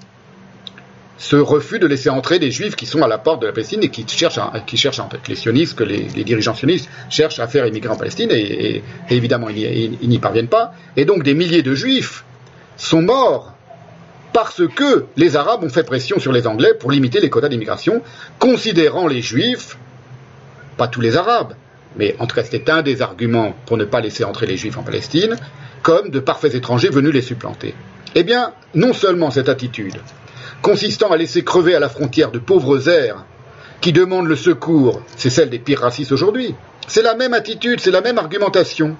ce 1.18 1.34
refus 1.34 1.80
de 1.80 1.86
laisser 1.86 2.10
entrer 2.10 2.38
des 2.38 2.52
Juifs 2.52 2.76
qui 2.76 2.86
sont 2.86 3.02
à 3.02 3.08
la 3.08 3.18
porte 3.18 3.42
de 3.42 3.46
la 3.46 3.52
Palestine 3.52 3.82
et 3.82 3.88
qui 3.88 4.06
cherchent 4.08 4.38
à 4.38 4.46
entrer. 4.46 5.18
Les 5.28 5.34
sionistes, 5.34 5.74
que 5.74 5.82
les, 5.82 6.04
dirigeants 6.24 6.54
sionistes 6.54 6.88
cherchent 7.10 7.40
à 7.40 7.48
faire 7.48 7.66
immigrer 7.66 7.90
en 7.90 7.96
Palestine 7.96 8.30
et, 8.30 8.82
évidemment 9.10 9.48
ils 9.48 9.98
n'y 10.00 10.18
parviennent 10.20 10.48
pas. 10.48 10.72
Et 10.96 11.04
donc 11.04 11.24
des 11.24 11.34
milliers 11.34 11.62
de 11.62 11.74
Juifs 11.74 12.24
sont 12.76 13.02
morts 13.02 13.52
parce 14.32 14.62
que 14.68 15.06
les 15.16 15.34
Arabes 15.34 15.64
ont 15.64 15.68
fait 15.68 15.82
pression 15.82 16.20
sur 16.20 16.32
les 16.32 16.46
Anglais 16.46 16.72
pour 16.78 16.92
limiter 16.92 17.18
les 17.18 17.28
quotas 17.30 17.48
d'immigration, 17.48 18.02
considérant 18.38 19.08
les 19.08 19.20
Juifs, 19.20 19.76
pas 20.76 20.86
tous 20.86 21.00
les 21.00 21.16
Arabes, 21.16 21.54
mais 21.96 22.14
en 22.20 22.26
tout 22.26 22.36
cas 22.36 22.44
c'était 22.44 22.70
un 22.70 22.82
des 22.82 23.02
arguments 23.02 23.56
pour 23.66 23.76
ne 23.76 23.84
pas 23.84 24.00
laisser 24.00 24.22
entrer 24.22 24.46
les 24.46 24.56
Juifs 24.56 24.78
en 24.78 24.84
Palestine, 24.84 25.36
comme 25.82 26.10
de 26.10 26.20
parfaits 26.20 26.54
étrangers 26.54 26.90
venus 26.90 27.12
les 27.12 27.22
supplanter. 27.22 27.74
Eh 28.14 28.22
bien, 28.22 28.52
non 28.74 28.92
seulement 28.92 29.30
cette 29.30 29.48
attitude, 29.48 29.96
consistant 30.62 31.10
à 31.10 31.16
laisser 31.16 31.44
crever 31.44 31.74
à 31.74 31.80
la 31.80 31.88
frontière 31.88 32.30
de 32.30 32.38
pauvres 32.38 32.88
airs 32.88 33.24
qui 33.80 33.92
demandent 33.92 34.26
le 34.26 34.36
secours, 34.36 35.02
c'est 35.16 35.30
celle 35.30 35.50
des 35.50 35.58
pires 35.58 35.80
racistes 35.80 36.12
aujourd'hui. 36.12 36.54
C'est 36.88 37.02
la 37.02 37.14
même 37.14 37.34
attitude, 37.34 37.80
c'est 37.80 37.90
la 37.90 38.00
même 38.00 38.18
argumentation. 38.18 38.96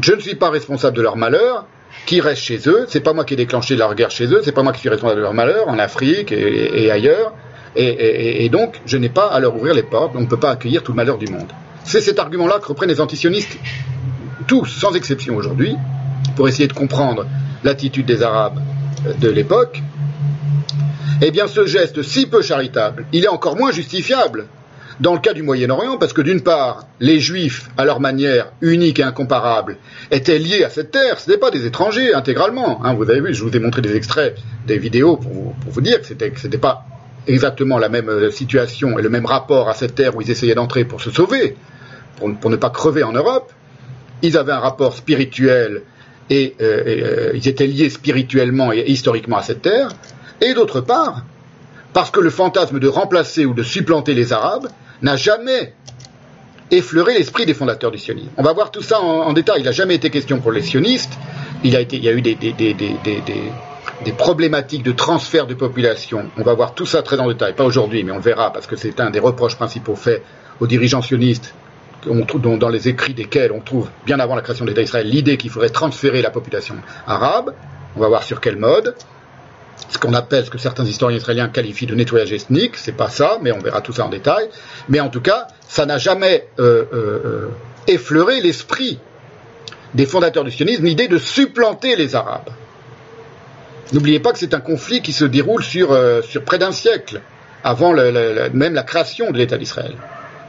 Je 0.00 0.12
ne 0.12 0.20
suis 0.20 0.34
pas 0.34 0.50
responsable 0.50 0.96
de 0.96 1.02
leur 1.02 1.16
malheur, 1.16 1.66
qui 2.04 2.20
restent 2.20 2.42
chez 2.42 2.60
eux. 2.66 2.86
C'est 2.88 3.00
pas 3.00 3.12
moi 3.12 3.24
qui 3.24 3.34
ai 3.34 3.36
déclenché 3.36 3.76
leur 3.76 3.94
guerre 3.94 4.10
chez 4.10 4.26
eux, 4.26 4.40
c'est 4.44 4.52
pas 4.52 4.62
moi 4.62 4.72
qui 4.72 4.80
suis 4.80 4.88
responsable 4.88 5.18
de 5.18 5.22
leur 5.22 5.34
malheur 5.34 5.68
en 5.68 5.78
Afrique 5.78 6.32
et, 6.32 6.90
ailleurs. 6.90 7.32
Et, 7.74 8.48
donc, 8.48 8.80
je 8.86 8.96
n'ai 8.96 9.08
pas 9.08 9.26
à 9.26 9.40
leur 9.40 9.54
ouvrir 9.54 9.74
les 9.74 9.82
portes. 9.82 10.12
On 10.14 10.20
ne 10.20 10.26
peut 10.26 10.38
pas 10.38 10.50
accueillir 10.50 10.82
tout 10.82 10.92
le 10.92 10.96
malheur 10.96 11.18
du 11.18 11.26
monde. 11.26 11.50
C'est 11.84 12.00
cet 12.00 12.18
argument-là 12.18 12.58
que 12.58 12.66
reprennent 12.66 12.88
les 12.88 13.00
antisionistes, 13.00 13.58
tous, 14.46 14.66
sans 14.66 14.94
exception 14.94 15.36
aujourd'hui, 15.36 15.76
pour 16.36 16.48
essayer 16.48 16.68
de 16.68 16.72
comprendre 16.72 17.26
l'attitude 17.64 18.06
des 18.06 18.22
Arabes 18.22 18.60
de 19.20 19.28
l'époque. 19.28 19.82
Eh 21.22 21.30
bien, 21.30 21.46
ce 21.46 21.66
geste 21.66 22.02
si 22.02 22.26
peu 22.26 22.42
charitable, 22.42 23.06
il 23.12 23.24
est 23.24 23.28
encore 23.28 23.56
moins 23.56 23.72
justifiable 23.72 24.46
dans 25.00 25.12
le 25.12 25.20
cas 25.20 25.34
du 25.34 25.42
Moyen-Orient, 25.42 25.98
parce 25.98 26.12
que 26.12 26.22
d'une 26.22 26.40
part, 26.40 26.86
les 27.00 27.20
Juifs, 27.20 27.68
à 27.76 27.84
leur 27.84 28.00
manière 28.00 28.52
unique 28.60 28.98
et 28.98 29.02
incomparable, 29.02 29.76
étaient 30.10 30.38
liés 30.38 30.64
à 30.64 30.70
cette 30.70 30.90
terre, 30.90 31.20
ce 31.20 31.28
n'étaient 31.28 31.40
pas 31.40 31.50
des 31.50 31.66
étrangers 31.66 32.14
intégralement. 32.14 32.84
Hein, 32.84 32.94
vous 32.94 33.10
avez 33.10 33.20
vu, 33.20 33.34
je 33.34 33.42
vous 33.44 33.54
ai 33.54 33.60
montré 33.60 33.82
des 33.82 33.94
extraits 33.94 34.36
des 34.66 34.78
vidéos 34.78 35.16
pour 35.16 35.54
vous, 35.66 35.80
dire 35.80 36.00
que 36.00 36.06
c'était, 36.06 36.30
que 36.30 36.40
c'était 36.40 36.58
pas 36.58 36.84
exactement 37.26 37.78
la 37.78 37.88
même 37.88 38.08
euh, 38.08 38.30
situation 38.30 38.98
et 38.98 39.02
le 39.02 39.10
même 39.10 39.26
rapport 39.26 39.68
à 39.68 39.74
cette 39.74 39.94
terre 39.94 40.16
où 40.16 40.22
ils 40.22 40.30
essayaient 40.30 40.54
d'entrer 40.54 40.84
pour 40.84 41.02
se 41.02 41.10
sauver, 41.10 41.56
pour, 42.16 42.34
pour 42.36 42.50
ne 42.50 42.56
pas 42.56 42.70
crever 42.70 43.02
en 43.02 43.12
Europe. 43.12 43.52
Ils 44.22 44.38
avaient 44.38 44.52
un 44.52 44.60
rapport 44.60 44.94
spirituel 44.94 45.82
et, 46.30 46.54
euh, 46.60 46.82
euh, 46.86 47.30
ils 47.34 47.46
étaient 47.48 47.66
liés 47.66 47.90
spirituellement 47.90 48.72
et 48.72 48.84
historiquement 48.86 49.36
à 49.36 49.42
cette 49.42 49.62
terre. 49.62 49.90
Et 50.40 50.54
d'autre 50.54 50.80
part, 50.80 51.22
parce 51.92 52.10
que 52.10 52.20
le 52.20 52.30
fantasme 52.30 52.78
de 52.78 52.88
remplacer 52.88 53.46
ou 53.46 53.54
de 53.54 53.62
supplanter 53.62 54.14
les 54.14 54.32
Arabes 54.32 54.68
n'a 55.02 55.16
jamais 55.16 55.74
effleuré 56.70 57.14
l'esprit 57.14 57.46
des 57.46 57.54
fondateurs 57.54 57.90
du 57.90 57.98
sionisme. 57.98 58.28
On 58.36 58.42
va 58.42 58.52
voir 58.52 58.70
tout 58.70 58.82
ça 58.82 59.00
en, 59.00 59.32
détail. 59.32 59.60
Il 59.60 59.64
n'a 59.64 59.72
jamais 59.72 59.94
été 59.94 60.10
question 60.10 60.40
pour 60.40 60.52
les 60.52 60.62
sionistes. 60.62 61.12
Il, 61.64 61.72
y 61.72 61.76
a 61.76 62.12
eu 62.12 62.22
des, 62.22 62.36
problématiques 64.18 64.82
de 64.82 64.92
transfert 64.92 65.46
de 65.46 65.54
population. 65.54 66.26
On 66.36 66.42
va 66.42 66.54
voir 66.54 66.74
tout 66.74 66.86
ça 66.86 67.02
très 67.02 67.18
en 67.18 67.28
détail. 67.28 67.54
Pas 67.54 67.64
aujourd'hui, 67.64 68.04
mais 68.04 68.12
on 68.12 68.20
verra 68.20 68.52
parce 68.52 68.66
que 68.66 68.76
c'est 68.76 69.00
un 69.00 69.10
des 69.10 69.20
reproches 69.20 69.56
principaux 69.56 69.96
faits 69.96 70.22
aux 70.60 70.66
dirigeants 70.66 71.02
sionistes 71.02 71.54
trouve, 72.26 72.58
dans 72.58 72.68
les 72.68 72.88
écrits 72.88 73.14
desquels 73.14 73.52
on 73.52 73.60
trouve, 73.60 73.88
bien 74.04 74.20
avant 74.20 74.34
la 74.34 74.42
création 74.42 74.64
de 74.64 74.70
l'État 74.70 74.82
d'Israël, 74.82 75.08
l'idée 75.08 75.36
qu'il 75.36 75.50
faudrait 75.50 75.70
transférer 75.70 76.22
la 76.22 76.30
population 76.30 76.76
arabe. 77.06 77.54
On 77.96 78.00
va 78.00 78.08
voir 78.08 78.22
sur 78.22 78.40
quel 78.40 78.56
mode 78.56 78.94
ce 79.88 79.98
qu'on 79.98 80.14
appelle, 80.14 80.44
ce 80.44 80.50
que 80.50 80.58
certains 80.58 80.84
historiens 80.84 81.18
israéliens 81.18 81.48
qualifient 81.48 81.86
de 81.86 81.94
nettoyage 81.94 82.32
ethnique, 82.32 82.76
c'est 82.76 82.96
pas 82.96 83.08
ça, 83.08 83.38
mais 83.42 83.52
on 83.52 83.58
verra 83.58 83.80
tout 83.80 83.92
ça 83.92 84.04
en 84.04 84.08
détail. 84.08 84.48
Mais 84.88 85.00
en 85.00 85.08
tout 85.08 85.20
cas, 85.20 85.46
ça 85.68 85.86
n'a 85.86 85.98
jamais 85.98 86.48
euh, 86.58 86.84
euh, 86.92 87.20
euh, 87.24 87.48
effleuré 87.86 88.40
l'esprit 88.40 88.98
des 89.94 90.06
fondateurs 90.06 90.44
du 90.44 90.50
sionisme, 90.50 90.84
l'idée 90.84 91.08
de 91.08 91.18
supplanter 91.18 91.96
les 91.96 92.14
Arabes. 92.14 92.50
N'oubliez 93.92 94.18
pas 94.18 94.32
que 94.32 94.38
c'est 94.38 94.54
un 94.54 94.60
conflit 94.60 95.00
qui 95.00 95.12
se 95.12 95.24
déroule 95.24 95.62
sur, 95.62 95.96
sur 96.24 96.42
près 96.42 96.58
d'un 96.58 96.72
siècle, 96.72 97.20
avant 97.62 97.92
même 97.94 98.74
la 98.74 98.82
création 98.82 99.30
de 99.30 99.38
l'État 99.38 99.56
d'Israël, 99.56 99.94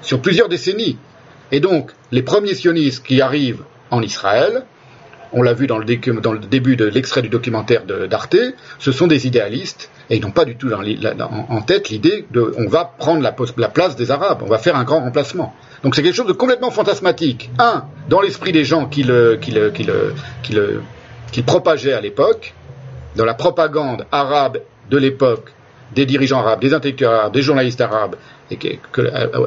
sur 0.01 0.21
plusieurs 0.21 0.49
décennies. 0.49 0.97
Et 1.51 1.59
donc, 1.59 1.91
les 2.11 2.23
premiers 2.23 2.55
sionistes 2.55 3.05
qui 3.05 3.21
arrivent 3.21 3.63
en 3.91 4.01
Israël, 4.01 4.63
on 5.33 5.41
l'a 5.41 5.53
vu 5.53 5.67
dans 5.67 5.77
le, 5.77 5.85
début 5.85 6.75
de 6.75 6.85
l'extrait 6.85 7.21
du 7.21 7.29
documentaire 7.29 7.83
d'Arte, 7.85 8.37
ce 8.79 8.91
sont 8.91 9.07
des 9.07 9.27
idéalistes 9.27 9.89
et 10.09 10.17
ils 10.17 10.21
n'ont 10.21 10.31
pas 10.31 10.45
du 10.45 10.55
tout 10.55 10.71
en 10.71 11.61
tête 11.61 11.89
l'idée 11.89 12.25
de 12.31 12.53
on 12.57 12.67
va 12.67 12.85
prendre 12.85 13.21
la, 13.21 13.67
place 13.69 13.95
des 13.95 14.11
Arabes, 14.11 14.41
on 14.43 14.49
va 14.49 14.57
faire 14.57 14.75
un 14.75 14.83
grand 14.83 15.01
remplacement. 15.01 15.53
Donc 15.83 15.95
c'est 15.95 16.03
quelque 16.03 16.15
chose 16.15 16.27
de 16.27 16.33
complètement 16.33 16.71
fantasmatique. 16.71 17.49
Un, 17.59 17.85
dans 18.09 18.21
l'esprit 18.21 18.51
des 18.51 18.63
gens 18.63 18.87
qui 18.87 19.03
le, 19.03 19.37
qui 19.39 19.51
le, 19.51 19.69
qui 19.69 19.83
le, 19.83 20.13
qui 20.43 20.53
le, 20.53 20.81
qui 21.31 21.41
propageaient 21.43 21.93
à 21.93 22.01
l'époque, 22.01 22.53
dans 23.15 23.25
la 23.25 23.33
propagande 23.33 24.05
arabe 24.11 24.59
de 24.89 24.97
l'époque, 24.97 25.51
des 25.93 26.05
dirigeants 26.05 26.39
arabes, 26.39 26.61
des 26.61 26.73
intellectuels 26.73 27.09
arabes, 27.09 27.33
des 27.33 27.41
journalistes 27.41 27.81
arabes, 27.81 28.15
et 28.51 28.79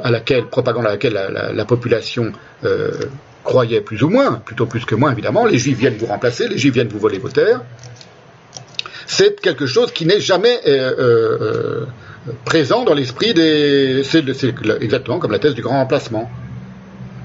à, 0.03 0.11
laquelle 0.11 0.47
propagande 0.47 0.87
à 0.87 0.91
laquelle 0.91 1.15
la, 1.15 1.65
population 1.65 2.33
euh, 2.65 2.91
croyait 3.45 3.81
plus 3.81 4.03
ou 4.03 4.09
moins, 4.09 4.35
plutôt 4.45 4.67
plus 4.67 4.85
que 4.85 4.95
moins 4.95 5.13
évidemment, 5.13 5.47
les 5.47 5.59
juifs 5.59 5.79
viennent 5.79 5.97
vous 5.97 6.07
remplacer, 6.07 6.49
les 6.49 6.59
juifs 6.59 6.75
viennent 6.75 6.89
vous 6.89 6.99
voler 6.99 7.19
vos 7.19 7.29
terres. 7.29 7.63
C'est 9.07 9.41
quelque 9.41 9.67
chose 9.67 9.91
qui 9.93 10.07
n'est 10.07 10.21
jamais 10.21 10.61
euh, 10.67 10.95
euh, 10.99 11.87
présent 12.45 12.85
dans 12.85 12.95
l'esprit 12.95 13.35
des. 13.35 14.03
C'est 14.05 14.25
exactement 14.81 15.19
comme 15.19 15.33
la 15.33 15.39
thèse 15.39 15.55
du 15.55 15.63
grand 15.63 15.79
remplacement. 15.79 16.31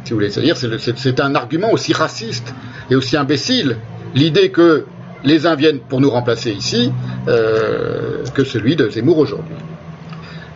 Si 0.03 0.11
vous 0.11 0.17
voulez, 0.17 0.29
c'est-à-dire 0.29 0.57
c'est 0.57 1.19
un 1.19 1.35
argument 1.35 1.71
aussi 1.71 1.93
raciste 1.93 2.53
et 2.89 2.95
aussi 2.95 3.17
imbécile. 3.17 3.77
L'idée 4.13 4.51
que 4.51 4.85
les 5.23 5.45
uns 5.47 5.55
viennent 5.55 5.79
pour 5.79 5.99
nous 5.99 6.09
remplacer 6.09 6.51
ici 6.51 6.91
que 7.25 8.43
celui 8.43 8.75
de 8.75 8.87
Zemmour 8.89 9.17
aujourd'hui. 9.17 9.55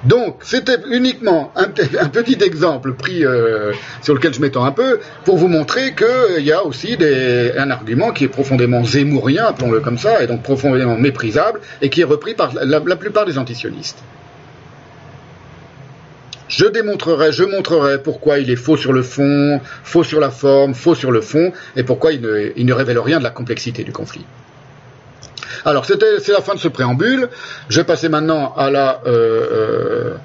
Donc, 0.05 0.37
c'était 0.43 0.77
uniquement 0.89 1.51
un, 1.57 1.67
petit 1.67 2.37
exemple 2.41 2.93
pris 2.93 3.25
euh, 3.25 3.73
sur 4.01 4.13
lequel 4.13 4.33
je 4.33 4.39
m'étends 4.39 4.63
un 4.63 4.71
peu 4.71 4.99
pour 5.25 5.35
vous 5.35 5.49
montrer 5.49 5.93
qu'il 5.93 6.45
y 6.45 6.53
a 6.53 6.63
aussi 6.63 6.97
un 7.57 7.69
argument 7.69 8.11
qui 8.11 8.23
est 8.23 8.29
profondément 8.29 8.83
zémourien, 8.85 9.47
appelons-le 9.47 9.81
comme 9.81 9.97
ça, 9.97 10.23
et 10.23 10.27
donc 10.27 10.41
profondément 10.41 10.95
méprisable, 10.95 11.59
et 11.81 11.89
qui 11.89 12.01
est 12.01 12.05
repris 12.05 12.33
par 12.33 12.53
la, 12.53 12.79
plupart 12.95 13.25
des 13.25 13.37
antisionistes. 13.37 13.99
Je 16.47 16.65
démontrerai, 16.65 17.31
je 17.33 17.43
montrerai 17.43 18.01
pourquoi 18.01 18.39
il 18.39 18.49
est 18.49 18.55
faux 18.55 18.77
sur 18.77 18.93
le 18.93 19.03
fond, 19.03 19.59
faux 19.83 20.03
sur 20.05 20.21
la 20.21 20.31
forme, 20.31 20.73
faux 20.73 20.95
sur 20.95 21.11
le 21.11 21.21
fond, 21.21 21.51
et 21.75 21.83
pourquoi 21.83 22.13
il 22.13 22.21
ne 22.21 22.73
révèle 22.73 22.99
rien 22.99 23.19
de 23.19 23.23
la 23.23 23.29
complexité 23.31 23.83
du 23.83 23.91
conflit. 23.91 24.25
Alors, 25.65 25.85
c'était, 25.85 26.19
c'est 26.19 26.31
la 26.31 26.41
fin 26.41 26.53
de 26.53 26.59
ce 26.59 26.67
préambule. 26.67 27.29
Je 27.69 27.79
vais 27.81 27.85
passer 27.85 28.09
maintenant 28.09 28.53
à 28.55 28.69
la 28.69 29.01
euh, 29.05 30.15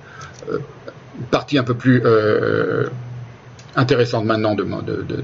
euh, 0.51 0.59
partie 1.31 1.59
un 1.59 1.65
peu 1.65 1.75
plus 1.75 2.03
euh, 2.05 2.87
intéressante 3.77 4.25
maintenant 4.25 4.55
de, 4.55 4.63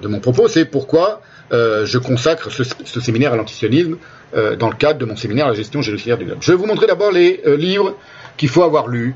mon 0.09 0.20
propos. 0.20 0.48
C'est 0.48 0.64
pourquoi 0.64 1.20
je 1.53 1.98
consacre 1.98 2.51
ce, 2.51 3.01
séminaire 3.01 3.32
à 3.32 3.36
l'antisionisme 3.36 3.96
dans 4.32 4.68
le 4.68 4.76
cadre 4.76 5.01
de 5.01 5.05
mon 5.05 5.16
séminaire 5.16 5.46
à 5.46 5.51
la 5.51 5.55
gestion 5.55 5.82
génocidaire 5.82 6.18
du 6.18 6.24
globe. 6.24 6.38
Je 6.40 6.53
vais 6.53 6.59
vous 6.59 6.66
montrer 6.66 6.86
d'abord 6.86 7.11
les 7.11 7.42
livres 7.57 7.96
qu'il 8.36 8.48
faut 8.48 8.62
avoir 8.62 8.86
lus 8.86 9.14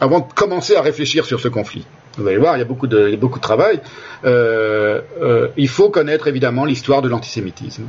avant 0.00 0.20
de 0.20 0.32
commencer 0.34 0.74
à 0.74 0.82
réfléchir 0.82 1.24
sur 1.24 1.38
ce 1.38 1.46
conflit. 1.46 1.86
Vous 2.16 2.26
allez 2.26 2.38
voir, 2.38 2.56
il 2.56 2.58
y 2.58 2.62
a 2.62 2.66
beaucoup 2.66 2.88
de, 2.88 3.14
beaucoup 3.16 3.38
de 3.38 3.44
travail. 3.44 3.80
il 4.24 5.68
faut 5.68 5.90
connaître 5.90 6.26
évidemment 6.26 6.64
l'histoire 6.64 7.02
de 7.02 7.08
l'antisémitisme. 7.08 7.84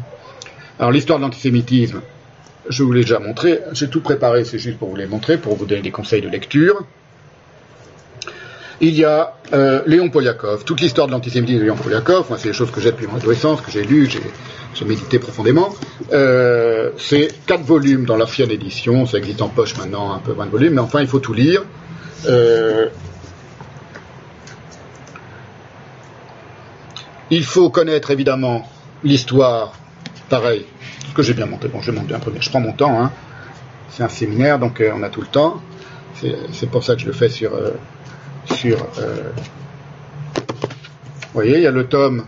Alors 0.80 0.92
l'histoire 0.92 1.20
de 1.20 1.24
l'antisémitisme, 1.24 2.02
je 2.68 2.84
vous 2.84 2.92
l'ai 2.92 3.02
déjà 3.02 3.20
montré, 3.20 3.62
j'ai 3.72 3.90
tout 3.90 4.02
préparé, 4.02 4.44
c'est 4.44 4.60
juste 4.60 4.78
pour 4.78 4.90
vous 4.90 4.96
les 4.96 5.06
montrer, 5.06 5.38
pour 5.38 5.56
vous 5.56 5.66
donner 5.66 5.82
des 5.82 5.92
conseils 5.92 6.22
de 6.22 6.28
lecture. 6.28 6.84
Il 8.82 8.94
y 8.94 9.06
a 9.06 9.36
euh, 9.54 9.82
Léon 9.86 10.10
Poliakov, 10.10 10.66
toute 10.66 10.82
l'histoire 10.82 11.08
de 11.08 11.14
l'antisémitisme 11.14 11.60
de 11.60 11.64
Léon 11.64 11.78
Poliakov, 11.78 12.28
c'est 12.38 12.50
des 12.50 12.54
choses 12.54 12.72
que 12.72 12.82
j'ai 12.82 12.92
depuis 12.92 13.08
mon 13.08 13.16
adolescence, 13.16 13.62
que 13.62 13.72
j'ai 13.72 13.84
lues, 13.84 14.10
j'ai 14.74 14.86
médité 14.86 15.18
profondément. 15.18 15.74
Euh, 16.12 16.92
c'est 16.98 17.30
quatre 17.46 17.64
volumes 17.64 18.06
dans 18.06 18.18
l'ancienne 18.18 18.52
édition, 18.52 19.06
ça 19.06 19.18
existe 19.18 19.42
en 19.42 19.48
poche 19.48 19.78
maintenant, 19.78 20.14
un 20.14 20.20
peu 20.20 20.34
moins 20.34 20.46
de 20.46 20.52
volumes, 20.52 20.74
mais 20.74 20.82
enfin 20.82 21.00
il 21.00 21.08
faut 21.08 21.20
tout 21.20 21.34
lire. 21.34 21.64
Euh, 22.28 22.88
il 27.30 27.46
faut 27.46 27.70
connaître 27.70 28.12
évidemment 28.12 28.70
l'histoire 29.04 29.74
pareil, 30.30 30.66
ce 31.10 31.14
que 31.14 31.24
j'ai 31.24 31.34
bien 31.34 31.46
monté. 31.46 31.68
Bon, 31.68 31.82
je 31.82 31.92
monte 31.92 32.08
bien 32.08 32.20
premier. 32.20 32.42
Je 32.42 32.50
prends 32.50 32.60
mon 32.60 32.74
temps. 32.74 33.02
Hein. 33.02 33.12
C'est 33.90 34.04
un 34.04 34.10
séminaire, 34.10 34.60
donc 34.60 34.82
euh, 34.82 34.92
on 34.94 35.04
a 35.04 35.10
tout 35.10 35.22
le 35.22 35.28
temps. 35.28 35.62
C'est 36.52 36.70
pour 36.70 36.84
ça 36.84 36.96
que 36.96 37.02
je 37.02 37.08
le 37.08 37.14
fais 37.14 37.30
sur. 37.30 37.54
Euh, 37.54 37.72
euh, 38.66 38.76
vous 40.60 41.34
voyez, 41.34 41.58
il 41.58 41.64
y 41.64 41.68
a 41.68 41.72
le 41.72 41.86
tome, 41.86 42.26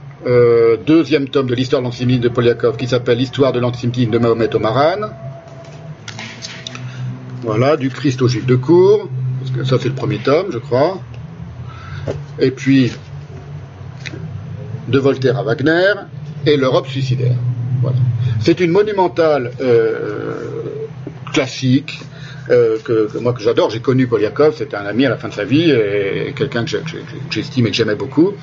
deuxième 0.86 1.30
tome 1.30 1.48
de 1.48 1.56
l'histoire 1.56 1.82
de 1.82 1.86
l'antisémitisme 1.86 2.24
de 2.24 2.30
Poliakov 2.30 2.76
qui 2.78 2.88
s'appelle 2.88 3.18
L'histoire 3.18 3.54
de 3.54 3.60
l'antisémitisme 3.60 4.12
de 4.12 4.18
Mahomet 4.18 4.54
Omaran. 4.56 5.10
Voilà, 7.44 7.78
du 7.78 7.90
Christ 7.90 8.22
au 8.22 8.28
juif 8.28 8.46
de 8.46 8.56
cour. 8.56 9.10
Parce 9.40 9.52
que 9.52 9.64
ça, 9.64 9.78
c'est 9.80 9.90
le 9.90 9.96
premier 9.96 10.20
tome, 10.20 10.48
je 10.52 10.58
crois. 10.58 11.00
Et 12.40 12.52
puis, 12.52 12.92
de 14.88 15.00
Voltaire 15.00 15.38
à 15.38 15.44
Wagner 15.44 15.94
et 16.46 16.58
l'Europe 16.58 16.88
suicidaire. 16.88 17.36
C'est 18.40 18.60
une 18.60 18.72
monumentale 18.72 19.52
euh, 19.62 20.36
classique 21.34 22.00
euh, 22.50 22.78
que, 22.84 23.18
moi 23.20 23.34
que 23.34 23.42
j'adore. 23.42 23.70
J'ai 23.70 23.82
connu 23.82 24.08
Poliakov, 24.08 24.56
c'était 24.56 24.78
un 24.78 24.86
ami 24.86 25.06
à 25.06 25.10
la 25.10 25.18
fin 25.18 25.28
de 25.28 25.34
sa 25.34 25.44
vie 25.44 25.70
et 25.70 26.34
quelqu'un 26.36 26.64
que 26.64 26.78
j'estime 27.30 27.68
et 27.68 27.72
que 27.72 27.76
j'aimais 27.76 27.96
beaucoup. 27.96 28.34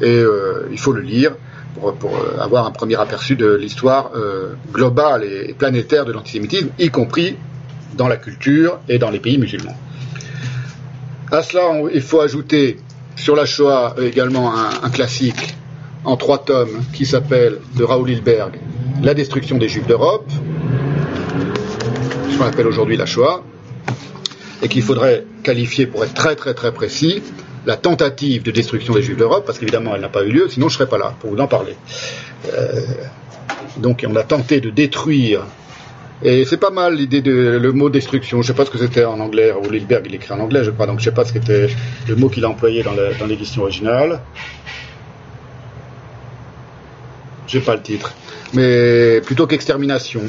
Et 0.00 0.06
euh, 0.06 0.68
il 0.70 0.78
faut 0.78 0.92
le 0.92 1.02
lire 1.02 1.32
pour, 1.80 2.12
avoir 2.38 2.66
un 2.66 2.70
premier 2.70 2.96
aperçu 2.96 3.34
de 3.34 3.54
l'histoire 3.54 4.12
globale 4.72 5.24
et, 5.24 5.54
planétaire 5.54 6.04
de 6.04 6.12
l'antisémitisme, 6.12 6.68
y 6.78 6.90
compris 6.90 7.36
dans 7.94 8.08
la 8.08 8.16
culture 8.18 8.78
et 8.88 8.98
dans 8.98 9.10
les 9.10 9.18
pays 9.18 9.38
musulmans. 9.38 9.76
À 11.30 11.42
cela, 11.42 11.62
il 11.92 12.02
faut 12.02 12.20
ajouter 12.20 12.76
sur 13.16 13.34
la 13.34 13.46
Shoah 13.46 13.96
également 14.00 14.52
un 14.54 14.90
classique 14.90 15.56
en 16.04 16.16
trois 16.16 16.38
tomes 16.38 16.82
qui 16.92 17.06
s'appelle 17.06 17.58
de 17.76 17.84
Raoul 17.84 18.10
Hilberg 18.10 18.58
La 19.02 19.14
destruction 19.14 19.58
des 19.58 19.68
Juifs 19.68 19.86
d'Europe, 19.86 20.30
ce 22.30 22.38
qu'on 22.38 22.44
appelle 22.44 22.66
aujourd'hui 22.66 22.96
la 22.96 23.06
Shoah, 23.06 23.42
et 24.62 24.68
qu'il 24.68 24.82
faudrait 24.82 25.24
qualifier 25.42 25.86
pour 25.86 26.04
être 26.04 26.14
très 26.14 26.36
très 26.36 26.54
très 26.54 26.72
précis 26.72 27.22
la 27.64 27.76
tentative 27.76 28.42
de 28.42 28.50
destruction 28.50 28.94
des 28.94 29.02
Juifs 29.02 29.16
d'Europe, 29.16 29.44
parce 29.46 29.58
qu'évidemment 29.58 29.94
elle 29.94 30.00
n'a 30.00 30.08
pas 30.08 30.24
eu 30.24 30.30
lieu, 30.30 30.48
sinon 30.48 30.68
je 30.68 30.74
ne 30.74 30.78
serais 30.78 30.88
pas 30.88 30.98
là 30.98 31.14
pour 31.20 31.30
vous 31.30 31.38
en 31.38 31.46
parler. 31.46 31.74
Euh, 32.52 32.80
donc 33.76 34.04
on 34.08 34.16
a 34.16 34.24
tenté 34.24 34.60
de 34.60 34.70
détruire, 34.70 35.42
et 36.24 36.44
c'est 36.44 36.56
pas 36.56 36.70
mal 36.70 36.96
l'idée 36.96 37.20
de 37.20 37.58
le 37.60 37.72
mot 37.72 37.88
destruction, 37.88 38.42
je 38.42 38.48
sais 38.48 38.54
pas 38.54 38.64
ce 38.64 38.70
que 38.70 38.78
c'était 38.78 39.04
en 39.04 39.20
anglais, 39.20 39.52
Raoul 39.52 39.76
Hilberg 39.76 40.06
il 40.06 40.14
écrit 40.16 40.32
en 40.34 40.40
anglais 40.40 40.64
je 40.64 40.70
crois, 40.70 40.86
donc 40.86 40.98
je 40.98 41.04
sais 41.04 41.12
pas 41.12 41.24
ce 41.24 41.32
qu'était 41.32 41.68
le 42.08 42.16
mot 42.16 42.28
qu'il 42.28 42.44
a 42.44 42.48
employé 42.48 42.82
dans 42.82 43.26
l'édition 43.26 43.62
originale. 43.62 44.20
J'ai 47.46 47.60
pas 47.60 47.76
le 47.76 47.82
titre, 47.82 48.14
mais 48.54 49.20
plutôt 49.20 49.46
qu'extermination. 49.46 50.22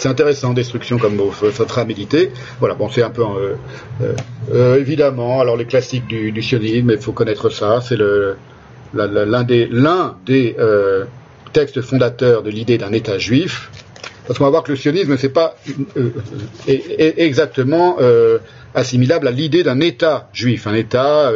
C'est 0.00 0.08
intéressant, 0.08 0.54
destruction 0.54 0.96
comme 0.96 1.16
mot, 1.16 1.30
faudra 1.30 1.84
méditer. 1.84 2.30
Voilà, 2.58 2.74
bon, 2.74 2.88
c'est 2.88 3.02
un 3.02 3.10
peu 3.10 3.22
euh, 3.22 3.54
euh, 4.00 4.14
euh, 4.50 4.80
évidemment. 4.80 5.42
Alors 5.42 5.58
les 5.58 5.66
classiques 5.66 6.06
du, 6.06 6.42
sionisme, 6.42 6.92
il 6.92 6.98
faut 6.98 7.12
connaître 7.12 7.50
ça. 7.50 7.82
C'est 7.82 7.98
l'un 8.94 9.42
des 9.44 9.68
des 10.24 10.56
textes 11.52 11.82
fondateurs 11.82 12.42
de 12.42 12.48
l'idée 12.48 12.78
d'un 12.78 12.92
État 12.92 13.18
juif. 13.18 13.70
Parce 14.26 14.38
qu'on 14.38 14.44
va 14.44 14.50
voir 14.50 14.62
que 14.62 14.70
le 14.70 14.76
sionisme, 14.76 15.18
c'est 15.18 15.28
pas 15.28 15.56
exactement 16.66 17.98
assimilable 18.74 19.28
à 19.28 19.32
l'idée 19.32 19.62
d'un 19.64 19.80
État 19.80 20.30
juif, 20.32 20.66
un 20.66 20.74
État 20.74 21.30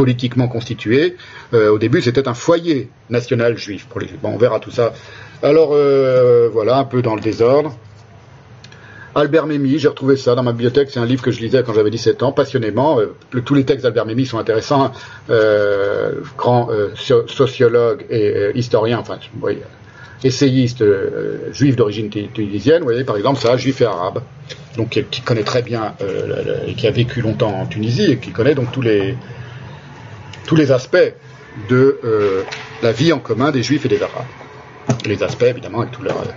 politiquement 0.00 0.48
constitué. 0.48 1.18
Euh, 1.52 1.70
au 1.70 1.78
début, 1.78 2.00
c'était 2.00 2.26
un 2.26 2.32
foyer 2.32 2.88
national 3.10 3.58
juif. 3.58 3.86
Bon, 4.22 4.30
on 4.30 4.38
verra 4.38 4.58
tout 4.58 4.70
ça. 4.70 4.94
Alors, 5.42 5.72
euh, 5.74 6.48
voilà, 6.50 6.78
un 6.78 6.84
peu 6.84 7.02
dans 7.02 7.14
le 7.14 7.20
désordre. 7.20 7.76
Albert 9.14 9.46
Memmi, 9.46 9.78
j'ai 9.78 9.88
retrouvé 9.88 10.16
ça 10.16 10.34
dans 10.34 10.42
ma 10.42 10.52
bibliothèque, 10.52 10.88
c'est 10.90 11.00
un 11.00 11.04
livre 11.04 11.20
que 11.20 11.30
je 11.30 11.40
lisais 11.40 11.62
quand 11.62 11.74
j'avais 11.74 11.90
17 11.90 12.22
ans, 12.22 12.32
passionnément. 12.32 12.98
Euh, 12.98 13.14
tous 13.44 13.54
les 13.54 13.66
textes 13.66 13.82
d'Albert 13.82 14.06
Memmi 14.06 14.24
sont 14.24 14.38
intéressants. 14.38 14.90
grand 16.38 16.70
sociologue 17.26 18.06
et 18.08 18.52
historien, 18.54 19.00
enfin, 19.00 19.18
essayiste 20.24 20.82
juif 21.52 21.76
d'origine 21.76 22.08
tunisienne, 22.08 22.78
vous 22.78 22.88
voyez, 22.88 23.04
par 23.04 23.18
exemple, 23.18 23.38
ça, 23.38 23.58
juif 23.58 23.82
et 23.82 23.84
arabe, 23.84 24.22
donc 24.78 25.04
qui, 25.10 25.20
connaît 25.20 25.42
très 25.42 25.60
bien, 25.60 25.94
et 26.66 26.72
qui 26.72 26.86
a 26.86 26.90
vécu 26.90 27.20
longtemps 27.20 27.52
en 27.60 27.66
Tunisie, 27.66 28.12
et 28.12 28.16
qui 28.16 28.30
connaît 28.30 28.54
donc 28.54 28.72
tous 28.72 28.82
les, 28.82 29.14
tous 30.46 30.56
les 30.56 30.72
aspects 30.72 31.14
de 31.68 31.98
euh, 32.04 32.42
la 32.82 32.92
vie 32.92 33.12
en 33.12 33.18
commun 33.18 33.50
des 33.50 33.62
juifs 33.62 33.84
et 33.84 33.88
des 33.88 34.02
arabes. 34.02 34.24
Les 35.06 35.22
aspects, 35.22 35.44
évidemment, 35.44 35.80
avec 35.80 35.92
tout 35.92 36.02
leur. 36.02 36.16
Euh, 36.18 36.30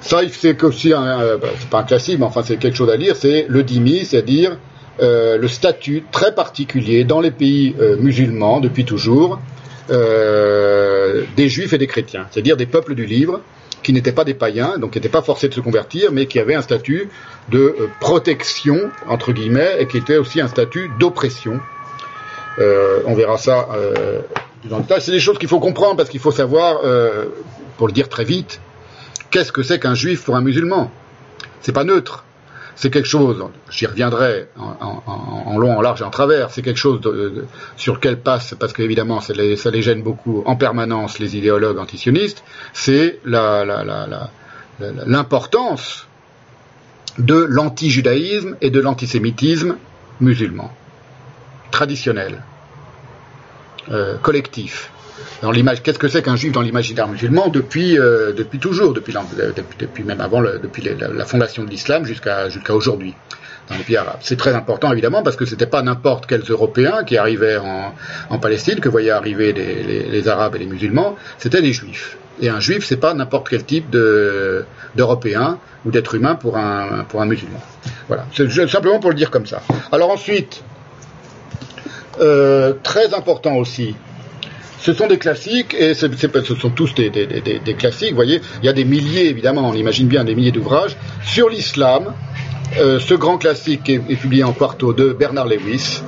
ça, 0.00 0.20
c'est 0.30 0.62
aussi 0.62 0.92
un, 0.92 1.20
euh, 1.20 1.36
bah, 1.36 1.48
c'est 1.58 1.68
pas 1.68 1.80
un 1.80 1.84
classique, 1.84 2.18
mais 2.18 2.24
enfin, 2.24 2.42
c'est 2.42 2.56
quelque 2.56 2.76
chose 2.76 2.90
à 2.90 2.96
lire, 2.96 3.16
c'est 3.16 3.46
le 3.48 3.62
dhimmi, 3.62 4.04
c'est-à-dire 4.04 4.58
le 5.02 5.48
statut 5.48 6.04
très 6.12 6.34
particulier 6.34 7.04
dans 7.04 7.20
les 7.22 7.30
pays 7.30 7.74
musulmans 8.00 8.60
depuis 8.60 8.84
toujours 8.84 9.40
des 9.88 11.48
juifs 11.48 11.72
et 11.72 11.78
des 11.78 11.86
chrétiens, 11.86 12.26
c'est-à-dire 12.30 12.58
des 12.58 12.66
peuples 12.66 12.94
du 12.94 13.06
livre 13.06 13.40
qui 13.82 13.94
n'étaient 13.94 14.12
pas 14.12 14.24
des 14.24 14.34
païens, 14.34 14.76
donc 14.76 14.90
qui 14.90 14.98
n'étaient 14.98 15.08
pas 15.08 15.22
forcés 15.22 15.48
de 15.48 15.54
se 15.54 15.60
convertir, 15.60 16.12
mais 16.12 16.26
qui 16.26 16.38
avaient 16.38 16.54
un 16.54 16.60
statut 16.60 17.08
de 17.50 17.88
protection, 17.98 18.90
entre 19.08 19.32
guillemets, 19.32 19.76
et 19.78 19.86
qui 19.86 19.96
était 19.96 20.18
aussi 20.18 20.42
un 20.42 20.48
statut 20.48 20.90
d'oppression 20.98 21.60
euh, 22.58 23.00
on 23.06 23.14
verra 23.14 23.38
ça 23.38 23.68
euh, 23.74 24.20
dans 24.64 24.78
le 24.78 24.84
C'est 25.00 25.12
des 25.12 25.20
choses 25.20 25.38
qu'il 25.38 25.48
faut 25.48 25.60
comprendre 25.60 25.96
parce 25.96 26.08
qu'il 26.08 26.20
faut 26.20 26.32
savoir, 26.32 26.80
euh, 26.84 27.26
pour 27.76 27.86
le 27.86 27.92
dire 27.92 28.08
très 28.08 28.24
vite, 28.24 28.60
qu'est-ce 29.30 29.52
que 29.52 29.62
c'est 29.62 29.78
qu'un 29.78 29.94
juif 29.94 30.24
pour 30.24 30.36
un 30.36 30.40
musulman? 30.40 30.90
C'est 31.60 31.72
pas 31.72 31.84
neutre. 31.84 32.24
C'est 32.76 32.90
quelque 32.90 33.08
chose, 33.08 33.44
j'y 33.68 33.84
reviendrai 33.84 34.48
en, 34.56 35.58
long, 35.58 35.76
en 35.76 35.82
large 35.82 36.00
et 36.00 36.04
en 36.04 36.08
travers, 36.08 36.50
c'est 36.50 36.62
quelque 36.62 36.78
chose 36.78 37.00
sur 37.76 37.96
lequel 37.96 38.18
passe, 38.18 38.54
parce 38.58 38.72
qu'évidemment 38.72 39.20
ça 39.20 39.34
ça 39.56 39.70
les 39.70 39.82
gêne 39.82 40.02
beaucoup 40.02 40.42
en 40.46 40.56
permanence 40.56 41.18
les 41.18 41.36
idéologues 41.36 41.76
antisionistes, 41.78 42.42
c'est 42.72 43.20
l'importance 44.78 46.06
de 47.18 47.34
l'anti-judaïsme 47.34 48.56
et 48.62 48.70
de 48.70 48.80
l'antisémitisme 48.80 49.76
musulman, 50.20 50.72
traditionnel, 51.70 52.42
euh, 53.90 54.16
collectif 54.18 54.90
dans 55.42 55.50
l'image. 55.50 55.82
Qu'est-ce 55.82 55.98
que 55.98 56.08
c'est 56.08 56.22
qu'un 56.22 56.36
juif 56.36 56.52
dans 56.52 56.60
l'imaginaire 56.60 57.08
musulman 57.08 57.48
depuis 57.48 57.98
euh, 57.98 58.32
depuis 58.32 58.58
toujours, 58.58 58.92
depuis, 58.92 59.14
depuis, 59.78 60.04
même 60.04 60.20
avant, 60.20 60.42
depuis 60.42 60.82
la, 60.82 61.24
fondation 61.24 61.64
de 61.64 61.70
l'islam 61.70 62.04
jusqu'à 62.04 62.48
jusqu'à 62.48 62.74
aujourd'hui 62.74 63.14
dans 63.68 63.76
les 63.76 63.84
pays 63.84 63.96
arabes. 63.96 64.18
C'est 64.20 64.36
très 64.36 64.54
important 64.54 64.92
évidemment 64.92 65.22
parce 65.22 65.36
que 65.36 65.46
c'était 65.46 65.66
pas 65.66 65.82
n'importe 65.82 66.26
quels 66.26 66.42
Européens 66.42 67.04
qui 67.04 67.16
arrivaient 67.16 67.58
en, 67.58 68.38
Palestine 68.38 68.80
que 68.80 68.88
voyaient 68.88 69.10
arriver 69.10 69.52
les, 69.52 70.28
Arabes 70.28 70.56
et 70.56 70.58
les 70.58 70.66
musulmans, 70.66 71.16
c'était 71.38 71.62
des 71.62 71.72
Juifs. 71.72 72.16
Et 72.40 72.48
un 72.48 72.60
Juif, 72.60 72.84
c'est 72.84 72.96
pas 72.96 73.14
n'importe 73.14 73.48
quel 73.48 73.64
type 73.64 73.90
de 73.90 74.64
d'Européen 74.96 75.58
ou 75.84 75.90
d'être 75.90 76.14
humain 76.14 76.34
pour 76.34 76.56
un 76.56 77.04
pour 77.08 77.22
un 77.22 77.26
musulman. 77.26 77.60
Voilà, 78.08 78.26
c'est 78.34 78.68
simplement 78.68 78.98
pour 78.98 79.10
le 79.10 79.16
dire 79.16 79.30
comme 79.30 79.46
ça. 79.46 79.62
Alors 79.92 80.10
ensuite, 80.10 80.62
euh, 82.20 82.74
très 82.82 83.14
important 83.14 83.56
aussi, 83.56 83.94
ce 84.80 84.94
sont 84.94 85.06
des 85.06 85.18
classiques, 85.18 85.74
et 85.74 85.94
ce 85.94 86.08
sont 86.54 86.70
tous 86.70 86.94
des, 86.94 87.10
classiques, 87.78 88.10
vous 88.10 88.16
voyez. 88.16 88.40
Il 88.62 88.66
y 88.66 88.68
a 88.68 88.72
des 88.72 88.84
milliers, 88.84 89.28
évidemment, 89.28 89.68
on 89.68 89.74
imagine 89.74 90.08
bien 90.08 90.24
des 90.24 90.34
milliers 90.34 90.52
d'ouvrages 90.52 90.96
sur 91.22 91.50
l'islam. 91.50 92.14
Euh, 92.78 92.98
ce 92.98 93.14
grand 93.14 93.36
classique 93.36 93.88
est, 93.90 93.98
publié 94.16 94.42
en 94.42 94.52
quarto 94.52 94.92
de 94.92 95.12
Bernard 95.12 95.48
Lewis, 95.48 96.02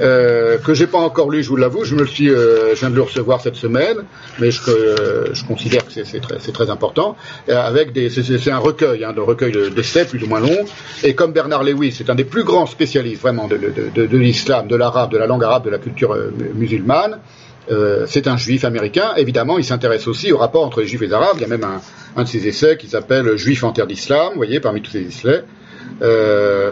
euh, 0.00 0.58
que 0.58 0.74
j'ai 0.74 0.86
pas 0.86 0.98
encore 0.98 1.30
lu, 1.30 1.42
je 1.42 1.48
vous 1.48 1.56
l'avoue, 1.56 1.84
je 1.84 1.94
me 1.94 2.06
suis, 2.06 2.30
euh, 2.30 2.74
je 2.74 2.80
viens 2.80 2.90
de 2.90 2.96
le 2.96 3.02
recevoir 3.02 3.40
cette 3.40 3.56
semaine, 3.56 3.98
mais 4.38 4.50
je, 4.50 4.60
euh, 4.68 5.32
considère 5.46 5.84
que 5.86 5.92
c'est 5.92 6.52
très, 6.52 6.70
important. 6.70 7.16
avec 7.48 7.92
des, 7.92 8.10
c'est 8.10 8.50
un 8.50 8.58
recueil, 8.58 9.04
hein, 9.04 9.14
recueil 9.16 9.52
d'essais 9.70 10.04
plus 10.04 10.22
ou 10.24 10.26
moins 10.26 10.40
long, 10.40 10.64
et 11.04 11.14
comme 11.14 11.32
Bernard 11.32 11.62
Lewis, 11.62 11.92
c'est 11.92 12.10
un 12.10 12.14
des 12.14 12.24
plus 12.24 12.44
grands 12.44 12.66
spécialistes 12.66 13.22
vraiment 13.22 13.46
de, 13.46 14.16
l'islam, 14.16 14.66
de 14.66 14.76
l'arabe, 14.76 15.12
de 15.12 15.18
la 15.18 15.26
langue 15.26 15.44
arabe, 15.44 15.64
de 15.64 15.70
la 15.70 15.78
culture 15.78 16.16
musulmane. 16.54 17.20
Euh, 17.70 18.04
c'est 18.06 18.28
un 18.28 18.36
juif 18.36 18.64
américain. 18.64 19.14
Évidemment, 19.16 19.58
il 19.58 19.64
s'intéresse 19.64 20.06
aussi 20.06 20.32
au 20.32 20.38
rapport 20.38 20.64
entre 20.64 20.80
les 20.80 20.86
juifs 20.86 21.02
et 21.02 21.06
les 21.06 21.12
arabes. 21.12 21.36
Il 21.36 21.42
y 21.42 21.44
a 21.44 21.48
même 21.48 21.66
un, 22.16 22.22
de 22.22 22.28
ses 22.28 22.46
essais 22.46 22.76
qui 22.76 22.88
s'appelle 22.88 23.36
Juif 23.36 23.64
en 23.64 23.72
terre 23.72 23.86
d'islam, 23.86 24.30
vous 24.30 24.36
voyez, 24.36 24.60
parmi 24.60 24.82
tous 24.82 24.92
ces 24.92 25.02
essais. 25.02 25.44
Euh, 26.02 26.70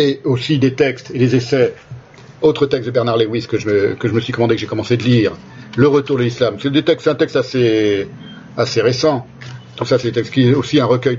et 0.00 0.20
aussi 0.24 0.58
des 0.58 0.74
textes 0.74 1.10
et 1.14 1.18
des 1.18 1.36
essais, 1.36 1.74
autres 2.40 2.66
textes 2.66 2.86
de 2.86 2.90
Bernard 2.90 3.18
Lewis 3.18 3.46
que 3.46 3.58
je 3.58 3.68
me, 3.68 4.20
suis 4.20 4.32
commandé, 4.32 4.54
que 4.54 4.60
j'ai 4.60 4.66
commencé 4.66 4.96
de 4.96 5.02
lire, 5.02 5.32
Le 5.76 5.88
retour 5.88 6.16
de 6.16 6.22
l'islam. 6.22 6.56
C'est 6.58 7.08
un 7.08 7.14
texte 7.14 7.36
assez, 7.36 8.08
récent. 8.56 9.26
Tout 9.76 9.84
ça, 9.84 9.98
c'est 9.98 10.12
aussi 10.54 10.80
un 10.80 10.86
recueil 10.86 11.18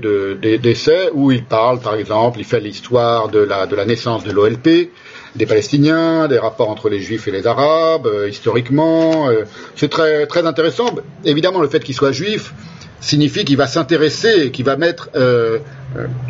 d'essais 0.60 1.10
où 1.12 1.30
il 1.32 1.44
parle, 1.44 1.80
par 1.80 1.94
exemple, 1.94 2.38
il 2.40 2.44
fait 2.44 2.60
l'histoire 2.60 3.28
de 3.28 3.38
la, 3.40 3.84
naissance 3.84 4.24
de 4.24 4.32
l'OLP, 4.32 4.90
des 5.36 5.46
Palestiniens, 5.46 6.28
des 6.28 6.38
rapports 6.38 6.68
entre 6.68 6.88
les 6.88 7.00
Juifs 7.00 7.26
et 7.28 7.30
les 7.30 7.46
Arabes, 7.46 8.06
euh, 8.06 8.28
historiquement. 8.28 9.30
Euh, 9.30 9.44
c'est 9.76 9.88
très, 9.88 10.26
très 10.26 10.44
intéressant. 10.46 10.94
Évidemment, 11.24 11.60
le 11.62 11.68
fait 11.68 11.82
qu'il 11.82 11.94
soit 11.94 12.12
juif 12.12 12.52
signifie 13.00 13.44
qu'il 13.46 13.56
va 13.56 13.66
s'intéresser, 13.66 14.50
qu'il 14.50 14.66
va 14.66 14.76
mettre 14.76 15.08
euh, 15.16 15.58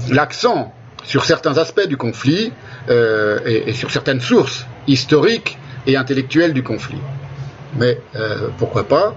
l'accent 0.08 0.72
sur 1.04 1.24
certains 1.24 1.58
aspects 1.58 1.86
du 1.86 1.96
conflit 1.96 2.52
et, 2.88 3.62
et, 3.66 3.72
sur 3.72 3.90
certaines 3.90 4.20
sources 4.20 4.66
historiques 4.86 5.58
et 5.86 5.96
intellectuelles 5.96 6.52
du 6.52 6.62
conflit. 6.62 7.00
Mais 7.76 7.98
pourquoi 8.58 8.84
pas 8.84 9.16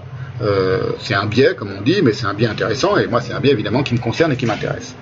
C'est 1.00 1.14
un 1.14 1.26
biais, 1.26 1.54
comme 1.54 1.72
on 1.76 1.82
dit, 1.82 2.02
mais 2.02 2.12
c'est 2.12 2.26
un 2.26 2.34
biais 2.34 2.48
intéressant, 2.48 2.96
et 2.96 3.06
moi 3.06 3.20
c'est 3.20 3.32
un 3.32 3.40
biais 3.40 3.52
évidemment 3.52 3.82
qui 3.82 3.94
me 3.94 4.00
concerne 4.00 4.32
et 4.32 4.36
qui 4.36 4.46
m'intéresse. 4.46 4.94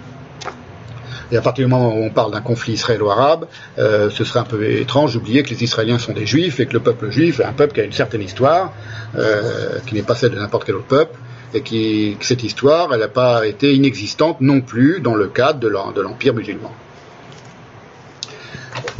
Et 1.33 1.37
à 1.37 1.41
partir 1.41 1.67
du 1.67 1.71
moment 1.71 1.97
où 1.97 2.03
on 2.03 2.11
parle 2.11 2.33
d'un 2.33 2.41
conflit 2.41 2.75
israélo-arabe, 2.75 3.47
euh, 3.79 4.11
ce 4.11 4.25
serait 4.25 4.41
un 4.41 4.45
peu 4.45 4.63
étrange 4.71 5.15
d'oublier 5.15 5.43
que 5.43 5.51
les 5.51 5.65
Israéliens 5.65 5.99
sont 5.99 6.13
des 6.13 6.27
Juifs 6.27 6.61
et 6.61 6.67
que 6.67 6.75
le 6.75 6.81
peuple 6.81 7.11
juif 7.11 7.41
est 7.41 7.45
un 7.45 7.53
peuple 7.53 7.75
qui 7.75 7.81
a 7.81 7.85
une 7.85 7.93
certaine 7.93 8.23
histoire, 8.23 8.73
euh, 9.17 9.79
qui 9.87 9.95
n'est 9.95 10.03
pas 10.03 10.15
celle 10.15 10.31
de 10.31 10.39
n'importe 10.39 10.65
quel 10.65 10.77
autre 10.77 10.87
peuple, 10.87 11.19
et 11.55 11.63
qui, 11.63 12.17
cette 12.21 12.43
histoire, 12.43 12.93
elle 12.93 13.01
n'a 13.01 13.09
pas 13.09 13.47
été 13.47 13.75
inexistante 13.75 14.41
non 14.41 14.61
plus 14.61 15.01
dans 15.01 15.15
le 15.15 15.29
cadre 15.29 15.61
de 15.61 16.01
l'Empire 16.01 16.35
musulman. 16.35 16.73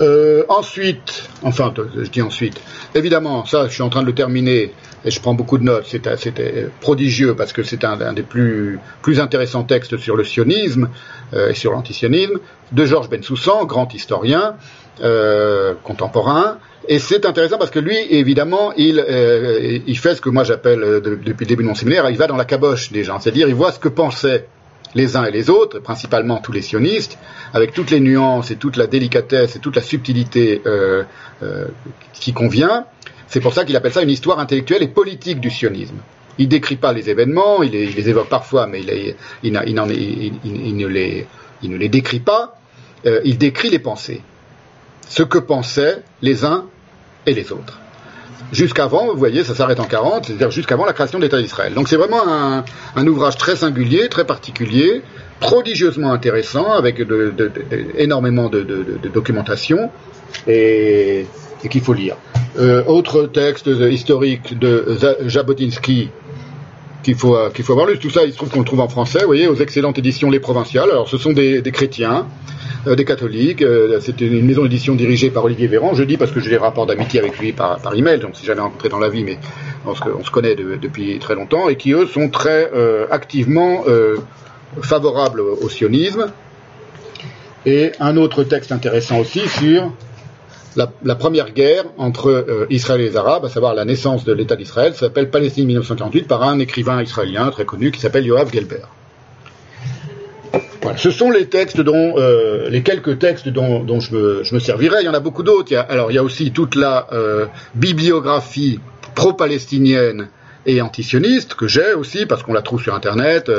Euh, 0.01 0.45
ensuite, 0.49 1.29
enfin, 1.43 1.73
je 1.77 2.09
dis 2.09 2.23
ensuite, 2.23 2.61
évidemment, 2.95 3.45
ça, 3.45 3.69
je 3.69 3.75
suis 3.75 3.83
en 3.83 3.91
train 3.91 4.03
de 4.03 4.07
le 4.07 4.15
terminer 4.15 4.73
et 5.05 5.11
je 5.11 5.21
prends 5.21 5.35
beaucoup 5.35 5.59
de 5.59 5.65
notes. 5.65 5.87
C'était 5.87 6.69
prodigieux 6.81 7.35
parce 7.35 7.53
que 7.53 7.63
c'est 7.63 7.85
un, 7.85 8.13
des 8.13 8.23
plus, 8.23 8.79
plus 9.03 9.21
intéressants 9.21 9.65
textes 9.65 9.97
sur 9.99 10.17
le 10.17 10.25
sionisme 10.25 10.89
euh, 11.35 11.51
et 11.51 11.55
sur 11.55 11.73
l'antisionisme 11.73 12.39
de 12.73 12.87
Georges 12.87 13.09
Bensoussan, 13.09 13.65
grand 13.67 13.93
historien 13.95 14.57
euh, 15.03 15.75
contemporain. 15.83 16.59
Et 16.89 16.99
c'est 16.99 17.25
intéressant 17.25 17.59
parce 17.59 17.71
que 17.71 17.79
lui, 17.79 17.97
évidemment, 18.11 18.73
il, 18.77 18.99
euh, 19.01 19.79
il 19.87 19.99
fait 19.99 20.15
ce 20.15 20.21
que 20.21 20.29
moi 20.29 20.45
j'appelle 20.45 20.81
depuis 21.03 21.45
le 21.45 21.49
début 21.49 21.63
de 21.63 21.69
mon 21.69 21.75
séminaire, 21.75 22.09
il 22.11 22.19
va 22.19 22.27
dans 22.27 22.37
la 22.37 22.45
caboche 22.45 22.93
des 22.93 23.05
gens, 23.05 23.19
c'est-à-dire 23.19 23.49
il 23.49 23.55
voit 23.55 23.73
ce 23.73 23.79
que 23.79 23.89
pensaient 23.89 24.47
les 24.95 25.17
uns 25.17 25.25
et 25.25 25.31
les 25.31 25.51
autres, 25.51 25.79
principalement 25.79 26.39
tous 26.39 26.53
les 26.53 26.63
sionistes, 26.63 27.19
avec 27.55 27.73
toutes 27.73 27.91
les 27.91 28.01
nuances 28.01 28.51
et 28.51 28.57
toute 28.57 28.77
la 28.77 28.87
délicatesse 28.87 29.57
et 29.57 29.59
toute 29.59 29.77
la 29.77 29.83
subtilité 29.83 30.63
qui 32.13 32.33
convient, 32.33 32.85
c'est 33.35 33.41
pour 33.41 33.53
ça 33.53 33.65
qu'il 33.65 33.75
appelle 33.77 33.93
ça 33.93 34.03
une 34.03 34.11
histoire 34.11 34.39
intellectuelle 34.39 34.83
et 34.83 34.89
politique 34.89 35.41
du 35.41 35.51
sionisme. 35.51 35.97
Il 36.39 36.49
décrit 36.49 36.77
pas 36.77 36.93
les 36.93 37.11
événements, 37.11 37.63
il 37.63 37.73
les, 37.73 38.09
évoque 38.09 38.29
parfois, 38.29 38.69
mais 38.69 38.81
il, 39.43 39.53
ne, 39.53 40.87
les, 40.87 41.89
décrit 41.89 42.21
pas. 42.21 42.57
Euh, 43.07 43.21
il 43.25 43.39
décrit 43.39 43.71
les 43.71 43.79
pensées, 43.79 44.23
ce 45.09 45.23
que 45.23 45.39
pensaient 45.39 46.03
les 46.23 46.45
uns 46.45 46.67
et 47.27 47.35
les 47.35 47.53
autres. 47.53 47.81
Jusqu'avant, 48.53 49.07
vous 49.07 49.19
voyez, 49.19 49.43
ça 49.43 49.55
s'arrête 49.55 49.81
en 49.81 49.85
40, 49.85 50.27
c'est-à-dire 50.27 50.51
jusqu'avant 50.51 50.85
la 50.85 50.93
création 50.93 51.19
de 51.19 51.25
l'État 51.25 51.41
d'Israël. 51.41 51.75
Donc 51.75 51.89
c'est 51.89 51.97
vraiment 51.97 52.23
un, 52.95 53.07
ouvrage 53.07 53.37
très 53.37 53.57
singulier, 53.57 54.09
très 54.09 54.25
particulier, 54.25 55.03
prodigieusement 55.41 56.13
intéressant, 56.13 56.73
avec 56.73 57.03
énormément 57.97 58.49
de, 58.49 59.09
documentation, 59.13 59.91
et 60.47 61.27
qu'il 61.69 61.81
faut 61.81 61.95
lire. 61.95 62.17
Euh, 62.59 62.85
autre 62.85 63.27
texte 63.27 63.67
historique 63.67 64.59
de 64.59 64.97
Jabotinsky 65.27 66.11
qu'il 67.05 67.15
faut, 67.15 67.37
euh, 67.37 67.51
faut 67.51 67.73
avoir 67.73 67.87
lu. 67.87 67.99
Tout 67.99 68.11
ça, 68.11 68.25
il 68.25 68.33
se 68.33 68.37
trouve 68.37 68.51
qu'on 68.51 68.59
le 68.61 68.65
trouve 68.65 68.81
en 68.81 68.89
français, 68.89 69.21
vous 69.21 69.27
voyez, 69.27 69.47
aux 69.47 69.55
excellentes 69.55 69.99
éditions 69.99 70.31
Les 70.31 70.41
Provinciales. 70.41 70.91
Alors, 70.91 71.09
ce 71.09 71.17
sont 71.17 71.33
des, 71.33 71.63
chrétiens, 71.73 72.27
euh, 72.89 72.97
des 72.97 73.05
catholiques. 73.05 73.63
Euh, 73.63 74.01
C'était 74.01 74.27
une 74.27 74.45
maison 74.45 74.63
d'édition 74.63 74.97
dirigée 74.97 75.31
par 75.31 75.45
Olivier 75.45 75.69
Véran. 75.69 75.95
Je 75.95 76.03
dis 76.03 76.17
parce 76.17 76.33
que 76.33 76.41
j'ai 76.41 76.51
des 76.51 76.57
rapports 76.57 76.87
d'amitié 76.87 77.21
avec 77.21 77.39
lui 77.39 77.53
par, 77.53 77.79
par 77.79 77.95
email, 77.95 78.19
donc 78.19 78.35
si 78.35 78.45
jamais 78.45 78.63
rencontré 78.63 78.89
dans 78.89 78.99
la 78.99 79.09
vie, 79.09 79.23
mais 79.23 79.39
on 79.87 79.95
se, 79.95 80.03
on 80.09 80.25
se 80.25 80.31
connaît 80.31 80.57
depuis 80.57 81.19
très 81.21 81.35
longtemps, 81.37 81.69
et 81.69 81.77
qui, 81.77 81.93
eux, 81.93 82.07
sont 82.07 82.29
très 82.29 82.71
activement 83.11 83.85
favorables 84.81 85.41
au 85.41 85.69
sionisme. 85.69 86.33
Et 87.67 87.93
un 88.01 88.17
autre 88.17 88.45
texte 88.45 88.73
intéressant 88.73 89.19
aussi 89.19 89.41
sur 89.49 89.93
la, 90.77 91.15
première 91.15 91.53
guerre 91.53 91.85
entre 91.99 92.31
euh, 92.31 92.67
Israël 92.71 93.01
et 93.01 93.09
les 93.09 93.17
Arabes, 93.17 93.45
à 93.45 93.49
savoir 93.49 93.75
la 93.75 93.85
naissance 93.85 94.25
de 94.25 94.33
l'État 94.33 94.57
d'Israël, 94.57 94.95
s'appelle 94.95 95.31
Palestine 95.31 95.67
1948 95.67 96.27
par 96.27 96.43
un 96.43 96.59
écrivain 96.59 97.03
israélien 97.03 97.51
très 97.51 97.65
connu 97.65 97.91
qui 97.91 98.01
s'appelle 98.01 98.27
Yoav 98.27 98.53
Gelber. 98.53 98.83
Voilà. 100.83 100.99
Ce 100.99 101.11
sont 101.11 101.31
les 101.31 101.47
textes 101.47 101.81
dont, 101.81 102.15
euh, 102.19 102.69
les 102.69 102.83
quelques 102.83 103.19
textes 103.19 103.49
dont, 103.49 104.01
je, 104.01 104.15
me, 104.55 104.59
servirai. 104.59 104.99
Il 105.01 105.07
y 105.07 105.09
en 105.09 105.15
a 105.15 105.21
beaucoup 105.21 105.43
d'autres. 105.43 105.75
Alors 105.89 106.11
il 106.11 106.15
y 106.15 106.19
a 106.19 106.23
aussi 106.23 106.53
toute 106.53 106.75
la 106.75 107.07
euh, 107.13 107.47
bibliographie 107.75 108.81
pro-palestinienne 109.15 110.29
et 110.67 110.83
antisioniste 110.83 111.55
que 111.55 111.69
j'ai 111.69 111.95
aussi 111.95 112.27
parce 112.27 112.43
qu'on 112.43 112.53
la 112.53 112.63
trouve 112.63 112.83
sur 112.83 112.95
Internet. 112.95 113.51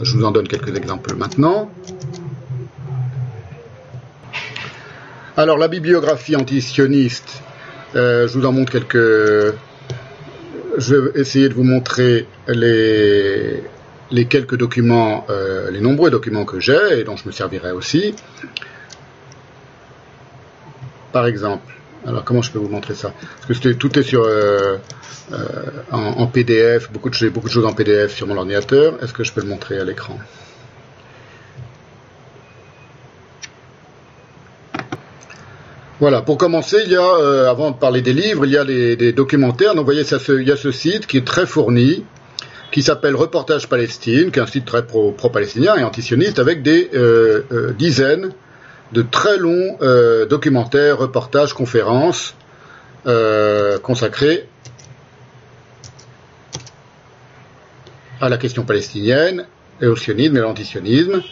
je 0.00 0.16
vous 0.16 0.24
en 0.24 0.32
donne 0.32 0.48
quelques 0.48 0.76
exemples 0.76 1.14
maintenant. 1.16 1.70
Alors 5.36 5.58
la 5.58 5.68
bibliographie 5.68 6.36
antisioniste, 6.36 7.42
euh, 7.96 8.28
je 8.28 8.38
vous 8.38 8.46
en 8.46 8.52
montre 8.52 8.70
quelques. 8.70 9.54
Je 10.78 10.94
vais 10.94 11.20
essayer 11.20 11.48
de 11.48 11.54
vous 11.54 11.64
montrer 11.64 12.26
les, 12.48 13.62
les 14.10 14.26
quelques 14.26 14.56
documents, 14.56 15.26
euh, 15.30 15.70
les 15.70 15.80
nombreux 15.80 16.10
documents 16.10 16.44
que 16.44 16.60
j'ai 16.60 17.00
et 17.00 17.04
dont 17.04 17.16
je 17.16 17.26
me 17.26 17.32
servirai 17.32 17.72
aussi. 17.72 18.14
Par 21.12 21.26
exemple, 21.26 21.74
Alors 22.06 22.24
comment 22.24 22.42
je 22.42 22.52
peux 22.52 22.58
vous 22.58 22.68
montrer 22.68 22.94
ça? 22.94 23.12
Parce 23.48 23.60
que 23.60 23.70
tout 23.70 23.98
est 23.98 24.02
sur 24.02 24.24
euh, 24.24 24.76
euh, 25.32 25.46
en, 25.90 26.26
PDF, 26.26 26.92
beaucoup 26.92 27.08
de, 27.08 27.28
beaucoup 27.30 27.48
de 27.48 27.52
choses 27.52 27.64
en 27.64 27.72
PDF 27.72 28.14
sur 28.14 28.26
mon 28.26 28.36
ordinateur. 28.36 29.02
Est-ce 29.02 29.12
que 29.12 29.24
je 29.24 29.32
peux 29.32 29.40
le 29.40 29.48
montrer 29.48 29.78
à 29.78 29.84
l'écran? 29.84 30.18
Voilà, 36.04 36.20
pour 36.20 36.36
commencer, 36.36 36.82
il 36.84 36.92
y 36.92 36.96
a, 36.96 37.00
euh, 37.00 37.50
avant 37.50 37.70
de 37.70 37.76
parler 37.76 38.02
des 38.02 38.12
livres, 38.12 38.44
il 38.44 38.52
y 38.52 38.58
a 38.58 38.64
des 38.66 39.14
documentaires. 39.14 39.70
Donc 39.70 39.86
vous 39.86 39.92
voyez, 39.94 40.02
il 40.02 40.46
y 40.46 40.52
a 40.52 40.56
ce 40.58 40.70
site 40.70 41.06
qui 41.06 41.16
est 41.16 41.26
très 41.26 41.46
fourni, 41.46 42.04
qui 42.72 42.82
s'appelle 42.82 43.16
Reportage 43.16 43.70
Palestine, 43.70 44.30
qui 44.30 44.38
est 44.38 44.42
un 44.42 44.46
site 44.46 44.66
très 44.66 44.86
pro-palestinien 44.86 45.76
et 45.76 45.82
antisioniste, 45.82 46.38
avec 46.38 46.60
des 46.60 46.90
dizaines 47.78 48.32
de 48.92 49.00
très 49.00 49.38
longs 49.38 49.78
euh, 49.80 50.26
documentaires, 50.26 50.98
reportages, 50.98 51.54
conférences 51.54 52.34
euh, 53.06 53.78
consacrés 53.78 54.46
à 58.20 58.28
la 58.28 58.36
question 58.36 58.64
palestinienne 58.64 59.46
et 59.80 59.86
au 59.86 59.96
sionisme 59.96 60.36
et 60.36 60.40
à 60.40 60.42
l'antisionisme. 60.42 61.22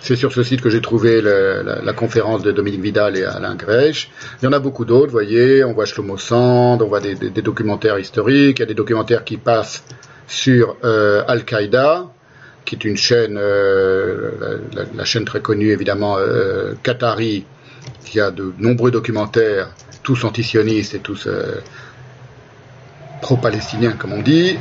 C'est 0.00 0.16
sur 0.16 0.32
ce 0.32 0.42
site 0.42 0.60
que 0.60 0.70
j'ai 0.70 0.80
trouvé 0.80 1.20
la, 1.20 1.92
conférence 1.92 2.42
de 2.42 2.52
Dominique 2.52 2.80
Vidal 2.80 3.16
et 3.16 3.24
Alain 3.24 3.54
Grèche. 3.54 4.10
Il 4.40 4.44
y 4.44 4.48
en 4.48 4.52
a 4.52 4.58
beaucoup 4.58 4.84
d'autres, 4.84 5.06
vous 5.06 5.12
voyez, 5.12 5.64
on 5.64 5.72
voit 5.72 5.84
Shlomo 5.84 6.16
Sand, 6.16 6.82
on 6.82 6.88
voit 6.88 7.00
des, 7.00 7.14
documentaires 7.42 7.98
historiques, 7.98 8.58
il 8.58 8.60
y 8.60 8.62
a 8.62 8.66
des 8.66 8.74
documentaires 8.74 9.24
qui 9.24 9.36
passent 9.36 9.84
sur 10.26 10.76
euh, 10.84 11.24
Al-Qaïda, 11.26 12.06
qui 12.64 12.74
est 12.74 12.84
une 12.84 12.96
chaîne, 12.96 13.38
euh, 13.38 14.58
la, 14.94 15.04
chaîne 15.04 15.24
très 15.24 15.40
connue 15.40 15.70
évidemment 15.70 16.16
euh, 16.18 16.74
qatari, 16.82 17.44
qui 18.04 18.20
a 18.20 18.30
de 18.30 18.52
nombreux 18.58 18.90
documentaires, 18.90 19.70
tous 20.02 20.24
antisionistes 20.24 20.94
et 20.94 21.00
tous 21.00 21.28
pro-palestiniens 23.20 23.92
comme 23.92 24.12
on 24.12 24.22
dit, 24.22 24.56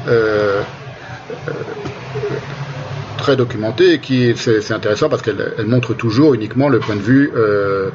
très 3.18 3.35
documentés 3.35 3.94
et 3.94 3.99
qui 3.99 4.34
c'est 4.35 4.72
intéressant 4.72 5.10
parce 5.10 5.22
qu'elle 5.22 5.53
montre 5.65 5.94
toujours 5.94 6.34
uniquement 6.34 6.69
le 6.69 6.80
point 6.80 6.95
de 6.95 7.02
vue 7.02 7.31
le 7.34 7.91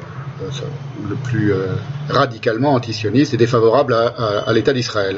plus 1.23 1.53
radicalement 2.09 2.73
antisioniste 2.73 3.33
et 3.33 3.37
défavorable 3.37 3.93
à, 3.93 4.51
l'État 4.53 4.73
d'Israël. 4.73 5.17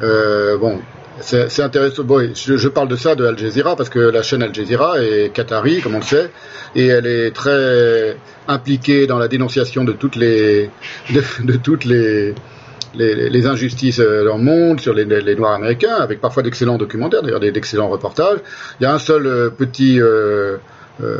bon, 0.00 0.80
c'est 1.20 1.62
intéressant. 1.62 2.04
Je, 2.34 2.68
parle 2.68 2.88
de 2.88 2.96
ça 2.96 3.14
de 3.14 3.26
Al 3.26 3.38
Jazeera 3.38 3.76
parce 3.76 3.88
que 3.88 3.98
la 3.98 4.22
chaîne 4.22 4.42
Al 4.42 4.54
Jazeera 4.54 5.02
est 5.02 5.30
qatari, 5.32 5.80
comme 5.80 5.94
on 5.94 5.98
le 5.98 6.04
sait, 6.04 6.30
et 6.74 6.86
elle 6.86 7.06
est 7.06 7.30
très 7.32 8.16
impliquée 8.48 9.06
dans 9.06 9.18
la 9.18 9.28
dénonciation 9.28 9.84
de 9.84 9.92
toutes 9.92 10.16
les 10.16 10.70
de, 11.10 11.56
toutes 11.56 11.84
les, 11.84 12.34
les, 12.94 13.46
injustices 13.46 14.00
dans 14.00 14.36
le 14.36 14.42
monde 14.42 14.80
sur 14.80 14.94
les, 14.94 15.04
Noirs 15.34 15.54
américains, 15.54 15.96
avec 15.96 16.20
parfois 16.20 16.42
d'excellents 16.42 16.78
documentaires, 16.78 17.22
d'ailleurs 17.22 17.40
d'excellents 17.40 17.88
reportages. 17.88 18.38
Il 18.80 18.84
y 18.84 18.86
a 18.86 18.94
un 18.94 18.98
seul 18.98 19.26
euh, 19.26 19.50
petit 19.50 20.00
euh, 20.00 20.56
euh, 21.02 21.18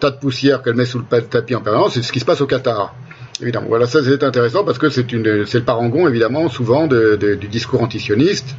tas 0.00 0.10
de 0.10 0.16
poussière 0.16 0.62
qu'elle 0.62 0.74
met 0.74 0.84
sous 0.84 0.98
le 0.98 1.22
tapis 1.22 1.54
en 1.54 1.60
permanence, 1.60 1.94
c'est 1.94 2.02
ce 2.02 2.12
qui 2.12 2.20
se 2.20 2.24
passe 2.24 2.40
au 2.40 2.46
Qatar. 2.46 2.94
Évidemment. 3.40 3.66
Voilà, 3.68 3.86
ça 3.86 4.00
c'est 4.04 4.22
intéressant 4.22 4.62
parce 4.62 4.78
que 4.78 4.88
c'est 4.88 5.10
le 5.10 5.64
parangon 5.64 6.06
évidemment 6.06 6.48
souvent 6.48 6.86
du 6.86 7.48
discours 7.48 7.82
antisioniste, 7.82 8.54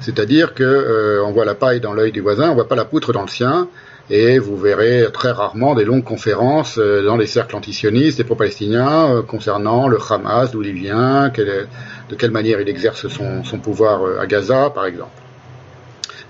c'est-à-dire 0.00 0.54
que 0.54 0.62
euh, 0.62 1.24
on 1.24 1.32
voit 1.32 1.44
la 1.44 1.54
paille 1.54 1.80
dans 1.80 1.92
l'œil 1.92 2.12
du 2.12 2.20
voisin, 2.20 2.50
on 2.50 2.54
voit 2.54 2.68
pas 2.68 2.76
la 2.76 2.84
poutre 2.84 3.12
dans 3.12 3.22
le 3.22 3.28
sien, 3.28 3.68
et 4.10 4.38
vous 4.38 4.56
verrez 4.56 5.06
très 5.12 5.30
rarement 5.30 5.74
des 5.74 5.84
longues 5.84 6.04
conférences 6.04 6.78
euh, 6.78 7.04
dans 7.04 7.16
les 7.16 7.26
cercles 7.26 7.56
antisionistes 7.56 8.20
et 8.20 8.24
pro-palestiniens 8.24 9.16
euh, 9.16 9.22
concernant 9.22 9.88
le 9.88 9.98
Hamas, 10.08 10.50
d'où 10.50 10.62
il 10.62 10.72
vient, 10.72 11.30
de 11.30 12.14
quelle 12.16 12.30
manière 12.30 12.60
il 12.60 12.68
exerce 12.68 13.06
son, 13.08 13.58
pouvoir 13.58 14.20
à 14.20 14.26
Gaza, 14.26 14.70
par 14.70 14.86
exemple, 14.86 15.10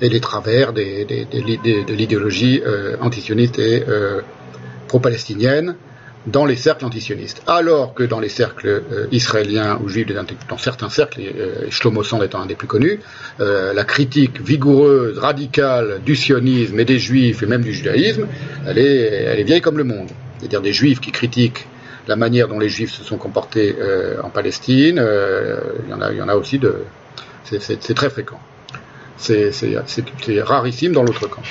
et 0.00 0.08
les 0.08 0.20
travers 0.20 0.72
de 0.72 1.92
l'idéologie 1.92 2.62
antisioniste 3.00 3.58
et 3.58 3.84
pro-palestinienne 4.86 5.76
dans 6.26 6.44
les 6.44 6.56
cercles 6.56 6.84
antisionistes. 6.84 7.42
Alors 7.46 7.94
que 7.94 8.02
dans 8.02 8.20
les 8.20 8.28
cercles 8.28 8.68
euh, 8.68 9.06
israéliens 9.12 9.78
ou 9.82 9.88
juifs, 9.88 10.06
dans 10.48 10.58
certains 10.58 10.90
cercles, 10.90 11.20
euh, 11.20 11.70
Shlomo 11.70 12.02
Sand 12.02 12.22
étant 12.22 12.40
un 12.40 12.46
des 12.46 12.54
plus 12.54 12.66
connus, 12.66 13.00
euh, 13.40 13.72
la 13.72 13.84
critique 13.84 14.40
vigoureuse, 14.40 15.18
radicale 15.18 16.00
du 16.04 16.16
sionisme 16.16 16.78
et 16.78 16.84
des 16.84 16.98
juifs 16.98 17.42
et 17.42 17.46
même 17.46 17.62
du 17.62 17.72
judaïsme, 17.72 18.26
elle 18.66 18.78
est, 18.78 19.42
vieille 19.44 19.60
comme 19.60 19.78
le 19.78 19.84
monde. 19.84 20.08
C'est-à-dire 20.38 20.60
des 20.60 20.72
juifs 20.72 21.00
qui 21.00 21.12
critiquent 21.12 21.66
la 22.06 22.16
manière 22.16 22.48
dont 22.48 22.58
les 22.58 22.68
juifs 22.68 22.92
se 22.92 23.04
sont 23.04 23.18
comportés 23.18 23.74
en 24.22 24.30
Palestine, 24.30 24.96
il, 24.96 25.90
y 25.90 25.92
en 25.92 26.00
a, 26.00 26.12
y 26.12 26.22
en 26.22 26.28
a 26.28 26.34
aussi 26.34 26.58
de... 26.58 26.74
C'est 27.44 27.94
très 27.94 28.08
fréquent. 28.08 28.40
C'est 29.18 29.50
rarissime 30.42 30.92
dans 30.92 31.02
l'autre 31.02 31.28
camp. 31.28 31.42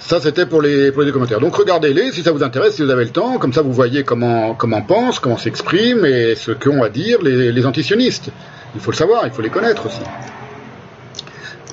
Ça, 0.00 0.20
c'était 0.20 0.46
pour 0.46 0.62
les, 0.62 0.92
pour 0.92 1.02
les 1.02 1.12
commentaires. 1.12 1.40
Donc 1.40 1.56
regardez-les 1.56 2.12
si 2.12 2.22
ça 2.22 2.32
vous 2.32 2.42
intéresse, 2.42 2.76
si 2.76 2.82
vous 2.82 2.90
avez 2.90 3.04
le 3.04 3.10
temps. 3.10 3.38
Comme 3.38 3.52
ça, 3.52 3.62
vous 3.62 3.72
voyez 3.72 4.04
comment, 4.04 4.54
comment 4.54 4.82
pensent, 4.82 5.18
comment 5.18 5.36
s'expriment 5.36 6.04
et 6.06 6.34
ce 6.34 6.52
qu'ont 6.52 6.82
à 6.82 6.88
dire 6.88 7.20
les, 7.20 7.52
les 7.52 7.66
antisionistes. 7.66 8.30
Il 8.74 8.80
faut 8.80 8.90
le 8.90 8.96
savoir, 8.96 9.26
il 9.26 9.32
faut 9.32 9.42
les 9.42 9.50
connaître 9.50 9.86
aussi. 9.86 10.00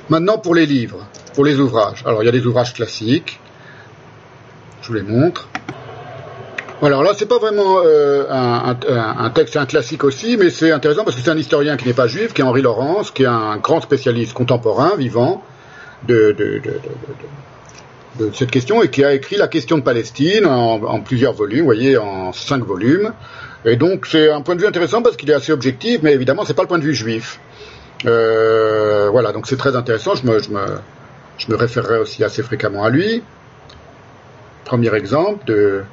Maintenant, 0.10 0.38
pour 0.38 0.56
les 0.56 0.66
livres, 0.66 1.06
pour 1.34 1.46
les 1.46 1.60
ouvrages. 1.60 2.04
Alors, 2.06 2.24
il 2.24 2.26
y 2.26 2.30
a 2.30 2.32
des 2.32 2.46
ouvrages 2.46 2.74
classiques. 2.74 3.40
Je 4.82 4.88
vous 4.90 4.94
les 4.96 5.02
montre. 5.02 5.48
Alors 6.82 7.04
là, 7.04 7.12
c'est 7.16 7.26
pas 7.28 7.40
vraiment 7.40 7.80
euh, 7.84 8.26
un, 8.30 8.76
un, 8.88 9.16
un, 9.26 9.30
texte, 9.30 9.56
un 9.56 9.66
classique 9.66 10.04
aussi, 10.04 10.38
mais 10.38 10.50
c'est 10.50 10.72
intéressant 10.72 11.04
parce 11.04 11.16
que 11.16 11.22
c'est 11.22 11.32
un 11.32 11.38
historien 11.38 11.78
qui 11.78 11.88
n'est 11.88 11.94
pas 11.94 12.08
juif, 12.08 12.34
qui 12.34 12.42
est 12.42 12.44
Henri 12.44 12.62
Laurence, 12.62 13.12
qui 13.12 13.24
est 13.24 13.28
un 13.28 13.58
grand 13.58 13.82
spécialiste 13.82 14.34
contemporain, 14.34 14.92
vivant, 14.98 15.42
de, 16.08 16.36
de, 16.38 16.60
de, 16.60 16.80
de 18.20 18.32
cette 18.34 18.52
question 18.52 18.82
et 18.82 18.90
qui 18.90 19.04
a 19.04 19.14
écrit 19.14 19.36
la 19.36 19.48
question 19.48 19.78
de 19.78 19.84
Palestine 19.84 20.46
en, 20.46 21.02
plusieurs 21.02 21.34
volumes, 21.34 21.60
vous 21.60 21.66
voyez, 21.66 21.98
en 21.98 22.32
cinq 22.34 22.64
volumes. 22.64 23.14
Et 23.66 23.76
donc 23.76 24.06
c'est 24.06 24.30
un 24.30 24.42
point 24.42 24.56
de 24.56 24.62
vue 24.62 24.68
intéressant 24.68 25.02
parce 25.02 25.18
qu'il 25.18 25.30
est 25.30 25.34
assez 25.34 25.52
objectif, 25.52 26.02
mais 26.04 26.14
évidemment 26.14 26.46
c'est 26.46 26.54
pas 26.54 26.62
le 26.62 26.68
point 26.68 26.80
de 26.80 26.84
vue 26.84 26.96
juif. 26.96 27.40
Euh, 28.06 29.10
voilà, 29.10 29.32
donc 29.32 29.48
c'est 29.48 29.58
très 29.58 29.76
intéressant. 29.76 30.16
Je 30.16 30.26
me, 30.26 30.40
je, 30.40 30.50
me, 30.52 30.62
je 31.38 31.52
me 31.52 31.56
référerai 31.56 31.98
aussi 31.98 32.24
assez 32.24 32.44
fréquemment 32.44 32.84
à 32.84 32.90
lui. 32.90 33.24
Premier 34.66 34.94
exemple 34.96 35.46
de 35.46 35.84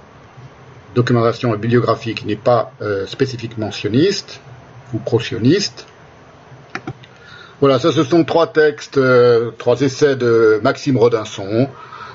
documentation 0.94 1.54
et 1.54 1.58
bibliographie 1.58 2.14
qui 2.14 2.26
n'est 2.26 2.36
pas 2.36 2.72
euh, 2.82 3.06
spécifiquement 3.06 3.70
sioniste 3.70 4.40
ou 4.92 4.98
pro-sioniste. 4.98 5.86
Voilà, 7.60 7.78
ça 7.78 7.92
ce 7.92 8.02
sont 8.02 8.24
trois 8.24 8.48
textes, 8.48 8.98
euh, 8.98 9.50
trois 9.56 9.80
essais 9.82 10.16
de 10.16 10.60
Maxime 10.62 10.96
Rodinson, 10.96 11.68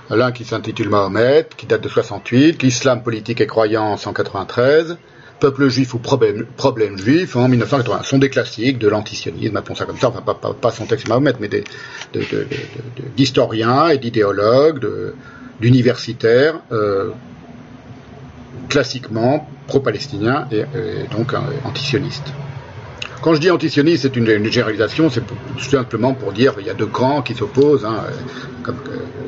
L'un 0.09 0.31
qui 0.31 0.45
s'intitule 0.45 0.89
Mahomet, 0.89 1.47
qui 1.57 1.65
date 1.65 1.81
de 1.81 1.89
68, 1.89 2.63
l'islam 2.63 3.03
politique 3.03 3.41
et 3.41 3.47
croyance 3.47 4.07
en 4.07 4.13
93, 4.13 4.97
Peuple 5.39 5.67
juif 5.67 5.93
ou 5.93 5.99
problème, 5.99 6.97
juif 6.97 7.35
en 7.35 7.47
1980. 7.47 7.99
Ce 8.03 8.09
sont 8.09 8.17
des 8.17 8.29
classiques 8.29 8.79
de 8.79 8.88
l'antisionisme, 8.88 9.55
appelons 9.55 9.75
ça 9.75 9.85
comme 9.85 9.97
ça, 9.97 10.09
enfin 10.09 10.21
pas, 10.21 10.34
pas, 10.34 10.71
son 10.71 10.85
texte 10.85 11.07
Mahomet, 11.07 11.34
mais 11.39 11.49
d'historiens 13.15 13.89
et 13.89 13.99
d'idéologues, 13.99 14.84
d'universitaires, 15.61 16.59
euh, 16.71 17.11
classiquement 18.69 19.47
pro-palestiniens 19.67 20.47
et, 20.51 20.63
donc 21.11 21.34
euh, 21.34 21.38
antisionistes. 21.65 22.34
Quand 23.22 23.34
je 23.34 23.39
dis 23.39 23.49
antisioniste, 23.49 24.03
c'est 24.03 24.15
une, 24.15 24.52
généralisation, 24.52 25.10
c'est 25.10 25.23
tout 25.26 25.60
simplement 25.60 26.14
pour 26.14 26.31
dire 26.31 26.56
qu'il 26.56 26.68
y 26.68 26.69
a 26.69 26.73
deux 26.73 26.85
camps 26.85 27.22
qui 27.22 27.34
s'opposent. 27.34 27.85
Hein, 27.85 28.03
comme 28.64 28.76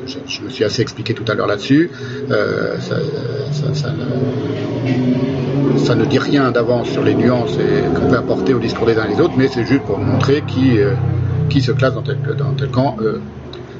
je, 0.06 0.42
me 0.42 0.48
suis 0.48 0.64
assez 0.64 0.82
expliqué 0.82 1.14
tout 1.14 1.24
à 1.28 1.34
l'heure 1.34 1.46
là-dessus. 1.46 1.90
Euh, 2.30 2.76
ça, 5.76 5.94
ne, 5.94 6.04
dit 6.04 6.18
rien 6.18 6.50
d'avance 6.50 6.88
sur 6.88 7.02
les 7.02 7.14
nuances 7.14 7.56
qu'on 7.94 8.08
peut 8.08 8.16
apporter 8.16 8.54
au 8.54 8.58
discours 8.58 8.86
des 8.86 8.98
uns 8.98 9.06
et 9.06 9.14
des 9.14 9.20
autres, 9.20 9.34
mais 9.36 9.48
c'est 9.48 9.64
juste 9.64 9.82
pour 9.82 9.98
montrer 9.98 10.42
qui, 10.46 10.78
euh, 10.78 10.94
se 11.60 11.72
classe 11.72 11.94
dans 11.94 12.02
tel, 12.02 12.18
camp 12.70 12.96
euh, 13.00 13.20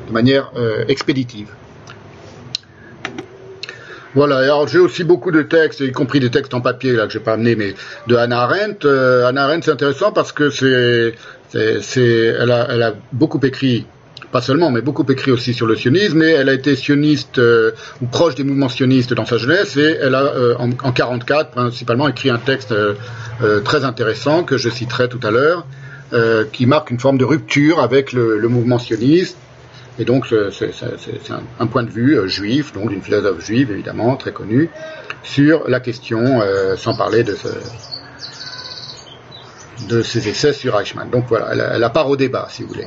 de 0.08 0.12
manière 0.12 0.52
expéditive. 0.88 1.48
Voilà, 4.14 4.38
alors 4.38 4.66
j'ai 4.66 4.80
aussi 4.80 5.04
beaucoup 5.04 5.30
de 5.30 5.42
textes, 5.42 5.80
y 5.80 5.92
compris 5.92 6.18
des 6.18 6.30
textes 6.30 6.52
en 6.52 6.60
papier 6.60 6.92
là 6.92 7.06
que 7.06 7.12
j'ai 7.12 7.20
pas 7.20 7.34
amené, 7.34 7.54
mais 7.54 7.74
de 8.08 8.16
Hannah 8.16 8.42
Arendt. 8.42 8.84
Euh, 8.84 9.26
Hannah 9.26 9.44
Arendt 9.44 9.64
c'est 9.64 9.70
intéressant 9.70 10.10
parce 10.10 10.32
que 10.32 10.50
c'est, 10.50 11.14
c'est, 11.52 12.00
elle 12.00 12.50
a, 12.50 12.66
elle 12.70 12.82
a 12.82 12.94
beaucoup 13.12 13.38
écrit, 13.44 13.86
pas 14.32 14.40
seulement, 14.40 14.72
mais 14.72 14.80
beaucoup 14.80 15.06
écrit 15.08 15.30
aussi 15.30 15.54
sur 15.54 15.66
le 15.68 15.76
sionisme. 15.76 16.22
Et 16.22 16.30
elle 16.30 16.48
a 16.48 16.54
été 16.54 16.74
sioniste 16.74 17.38
euh, 17.38 17.70
ou 18.02 18.06
proche 18.06 18.34
des 18.34 18.42
mouvements 18.42 18.68
sionistes 18.68 19.14
dans 19.14 19.26
sa 19.26 19.38
jeunesse. 19.38 19.76
Et 19.76 19.98
elle 20.02 20.16
a 20.16 20.24
euh, 20.24 20.56
en, 20.58 20.70
en 20.70 20.92
44 20.92 21.52
principalement 21.52 22.08
écrit 22.08 22.30
un 22.30 22.38
texte 22.38 22.74
très 23.64 23.84
intéressant 23.84 24.42
que 24.42 24.58
je 24.58 24.68
citerai 24.68 25.08
tout 25.08 25.20
à 25.22 25.30
l'heure, 25.30 25.66
qui 26.52 26.66
marque 26.66 26.90
une 26.90 26.98
forme 26.98 27.16
de 27.16 27.24
rupture 27.24 27.80
avec 27.80 28.12
le, 28.12 28.38
le 28.38 28.48
mouvement 28.48 28.78
sioniste 28.78 29.36
et 30.00 30.04
donc 30.06 30.26
c'est 30.26 30.70
un, 31.60 31.66
point 31.66 31.82
de 31.82 31.90
vue 31.90 32.18
euh, 32.18 32.26
juif, 32.26 32.72
donc 32.72 32.88
d'une 32.88 33.02
philosophe 33.02 33.44
juive 33.44 33.70
évidemment 33.70 34.16
très 34.16 34.32
connue, 34.32 34.70
sur 35.22 35.68
la 35.68 35.78
question, 35.78 36.40
euh, 36.40 36.74
sans 36.76 36.96
parler 36.96 37.22
de, 37.22 37.36
ses 40.02 40.28
essais 40.28 40.54
sur 40.54 40.80
Eichmann. 40.80 41.10
Donc 41.10 41.26
voilà, 41.28 41.74
elle, 41.74 41.84
a 41.84 41.90
part 41.90 42.08
au 42.08 42.16
débat, 42.16 42.48
si 42.50 42.62
vous 42.62 42.68
voulez. 42.68 42.86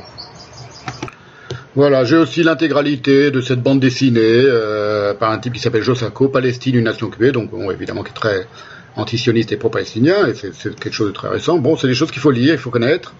Voilà, 1.76 2.04
j'ai 2.04 2.16
aussi 2.16 2.42
l'intégralité 2.42 3.30
de 3.30 3.40
cette 3.40 3.62
bande 3.62 3.78
dessinée 3.78 4.20
euh, 4.20 5.14
par 5.14 5.30
un 5.30 5.38
type 5.38 5.52
qui 5.52 5.60
s'appelle 5.60 5.82
Josako, 5.82 6.28
Palestine, 6.28 6.74
une 6.74 6.84
nation 6.84 7.06
occupée, 7.06 7.30
donc 7.30 7.50
évidemment 7.72 8.02
qui 8.02 8.10
est 8.10 8.14
très 8.14 8.48
antisioniste 8.96 9.52
et 9.52 9.56
pro-palestinien, 9.56 10.26
et 10.26 10.34
c'est 10.34 10.74
quelque 10.74 10.92
chose 10.92 11.08
de 11.08 11.12
très 11.14 11.28
récent. 11.28 11.58
Bon, 11.58 11.76
c'est 11.76 11.86
des 11.86 11.94
choses 11.94 12.10
qu'il 12.10 12.22
faut 12.22 12.32
lire, 12.32 12.54
il 12.54 12.58
faut 12.58 12.70
connaître 12.70 13.14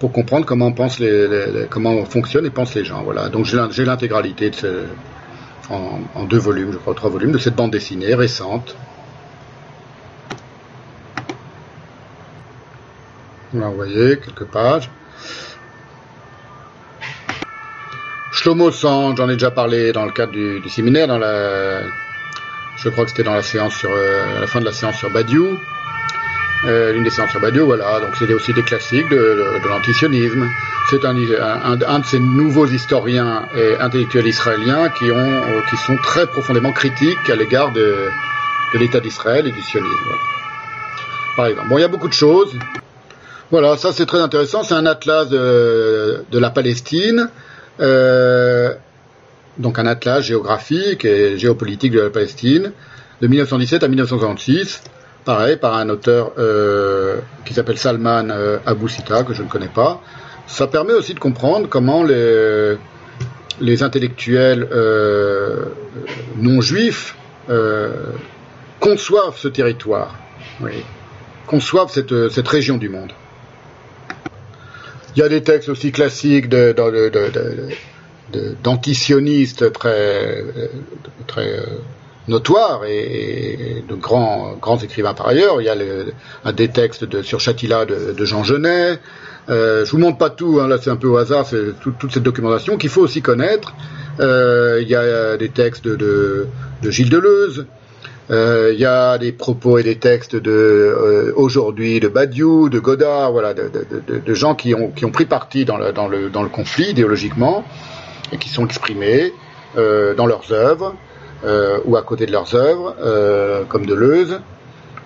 pour 0.00 0.12
comprendre 0.12 0.46
comment 0.46 0.72
pensent 0.72 0.98
les, 0.98 1.66
comment 1.68 2.04
fonctionnent 2.06 2.46
et 2.46 2.50
pensent 2.50 2.74
les 2.74 2.84
gens. 2.84 3.02
Voilà, 3.02 3.28
donc 3.28 3.44
j'ai 3.44 3.84
l'intégralité 3.84 4.50
de 4.50 4.54
ce, 4.56 4.84
en, 5.68 6.24
deux 6.24 6.38
volumes, 6.38 6.72
je 6.72 6.78
crois, 6.78 6.94
trois 6.94 7.10
volumes 7.10 7.32
de 7.32 7.38
cette 7.38 7.54
bande 7.54 7.70
dessinée 7.70 8.14
récente. 8.14 8.74
Là, 13.52 13.68
vous 13.68 13.76
voyez 13.76 14.18
quelques 14.18 14.44
pages. 14.44 14.90
Shlomo 18.32 18.70
Sand, 18.70 19.16
j'en 19.16 19.28
ai 19.28 19.34
déjà 19.34 19.50
parlé 19.50 19.92
dans 19.92 20.06
le 20.06 20.12
cadre 20.12 20.32
du, 20.32 20.68
séminaire, 20.70 21.08
dans 21.08 21.18
la, 21.18 21.82
je 22.76 22.88
crois 22.88 23.04
que 23.04 23.10
c'était 23.10 23.24
dans 23.24 23.34
la 23.34 23.42
séance 23.42 23.74
sur, 23.74 23.90
euh, 23.90 24.38
à 24.38 24.40
la 24.40 24.46
fin 24.46 24.60
de 24.60 24.64
la 24.64 24.72
séance 24.72 24.96
sur 24.96 25.10
Badiou, 25.10 25.58
euh, 26.64 26.92
l'une 26.92 27.04
des 27.04 27.10
séances 27.10 27.30
sur 27.30 27.40
Badiou, 27.40 27.64
voilà. 27.66 28.00
Donc 28.00 28.16
c'était 28.16 28.34
aussi 28.34 28.52
des 28.52 28.62
classiques 28.62 29.08
de, 29.08 29.16
de, 29.16 29.68
l'antisionisme. 29.68 30.48
C'est 30.90 31.04
un, 31.04 31.16
un, 31.16 31.98
de 31.98 32.04
ces 32.04 32.20
nouveaux 32.20 32.66
historiens 32.66 33.46
et 33.56 33.76
intellectuels 33.80 34.26
israéliens 34.26 34.90
qui 34.90 35.10
ont, 35.10 35.16
euh, 35.16 35.60
qui 35.70 35.76
sont 35.76 35.96
très 35.96 36.26
profondément 36.26 36.72
critiques 36.72 37.30
à 37.30 37.36
l'égard 37.36 37.72
de, 37.72 38.08
de 38.74 38.78
l'État 38.78 39.00
d'Israël 39.00 39.46
et 39.46 39.52
du 39.52 39.62
sionisme. 39.62 40.10
Par 41.36 41.46
exemple. 41.46 41.68
Bon, 41.68 41.78
il 41.78 41.80
y 41.80 41.84
a 41.84 41.88
beaucoup 41.88 42.08
de 42.08 42.12
choses. 42.12 42.52
Voilà, 43.50 43.76
ça 43.76 43.92
c'est 43.92 44.06
très 44.06 44.20
intéressant. 44.20 44.62
C'est 44.62 44.74
un 44.74 44.86
atlas 44.86 45.28
de, 45.28 46.24
de 46.30 46.38
la 46.38 46.50
Palestine. 46.50 47.30
Euh, 47.80 48.74
donc 49.58 49.78
un 49.78 49.86
atlas 49.86 50.22
géographique 50.22 51.04
et 51.04 51.38
géopolitique 51.38 51.92
de 51.92 52.00
la 52.00 52.10
Palestine 52.10 52.72
de 53.20 53.26
1917 53.26 53.82
à 53.82 53.88
1966, 53.88 54.82
pareil 55.24 55.56
par 55.56 55.74
un 55.74 55.88
auteur 55.88 56.32
euh, 56.38 57.18
qui 57.44 57.54
s'appelle 57.54 57.78
Salman 57.78 58.28
euh, 58.30 58.58
Abou 58.66 58.88
Sita 58.88 59.22
que 59.22 59.34
je 59.34 59.42
ne 59.42 59.48
connais 59.48 59.68
pas. 59.68 60.00
Ça 60.46 60.66
permet 60.66 60.92
aussi 60.92 61.14
de 61.14 61.20
comprendre 61.20 61.68
comment 61.68 62.02
les, 62.02 62.76
les 63.60 63.82
intellectuels 63.82 64.68
non 66.36 66.60
juifs 66.60 67.16
conçoivent 68.80 69.36
ce 69.36 69.46
territoire, 69.46 70.16
conçoivent 71.46 71.90
cette, 71.92 72.30
cette 72.30 72.48
région 72.48 72.78
du 72.78 72.88
monde. 72.88 73.12
Il 75.14 75.20
y 75.20 75.22
a 75.22 75.28
des 75.28 75.42
textes 75.42 75.68
aussi 75.68 75.92
classiques 75.92 76.48
d'antisionistes 78.62 79.72
très, 79.72 80.44
très 81.26 81.62
notoires 82.28 82.82
et, 82.86 83.84
de 83.86 83.94
grands, 83.94 84.78
écrivains 84.82 85.14
par 85.14 85.28
ailleurs. 85.28 85.60
Il 85.60 85.64
y 85.64 85.68
a 85.68 86.52
des 86.52 86.68
textes 86.68 87.22
sur 87.22 87.40
Chatila 87.40 87.84
de, 87.84 88.24
Jean 88.24 88.44
Genet. 88.44 88.98
Euh, 89.48 89.84
je 89.84 89.90
vous 89.90 89.98
montre 89.98 90.18
pas 90.18 90.30
tout, 90.30 90.60
hein, 90.60 90.68
là 90.68 90.78
c'est 90.80 90.90
un 90.90 90.96
peu 90.96 91.08
au 91.08 91.16
hasard, 91.16 91.46
c'est 91.46 91.72
toute 91.80 92.12
cette 92.12 92.22
documentation 92.22 92.76
qu'il 92.76 92.90
faut 92.90 93.00
aussi 93.00 93.22
connaître. 93.22 93.74
Euh, 94.20 94.78
il 94.82 94.88
y 94.88 94.94
a 94.94 95.36
des 95.36 95.48
textes 95.48 95.88
de, 95.88 96.46
Gilles 96.84 97.10
Deleuze, 97.10 97.66
il 98.28 98.36
euh, 98.36 98.74
y 98.74 98.84
a 98.84 99.18
des 99.18 99.32
propos 99.32 99.78
et 99.78 99.82
des 99.82 99.96
textes 99.96 100.36
de 100.36 101.32
aujourd'hui 101.34 101.98
de 101.98 102.08
Badiou, 102.08 102.68
de 102.68 102.78
Godard, 102.78 103.32
voilà, 103.32 103.54
de, 103.54 104.34
gens 104.34 104.54
qui 104.54 104.74
ont 104.74 104.90
qui 104.90 105.04
ont 105.04 105.10
pris 105.10 105.24
parti 105.24 105.64
dans 105.64 105.78
le 105.78 106.48
conflit 106.48 106.90
idéologiquement 106.90 107.64
et 108.32 108.36
qui 108.36 108.50
sont 108.50 108.66
exprimés 108.66 109.32
dans 109.74 110.26
leurs 110.26 110.52
œuvres 110.52 110.94
ou 111.84 111.96
à 111.96 112.02
côté 112.02 112.26
de 112.26 112.32
leurs 112.32 112.54
œuvres, 112.54 112.94
comme 113.68 113.86
Deleuze. 113.86 114.40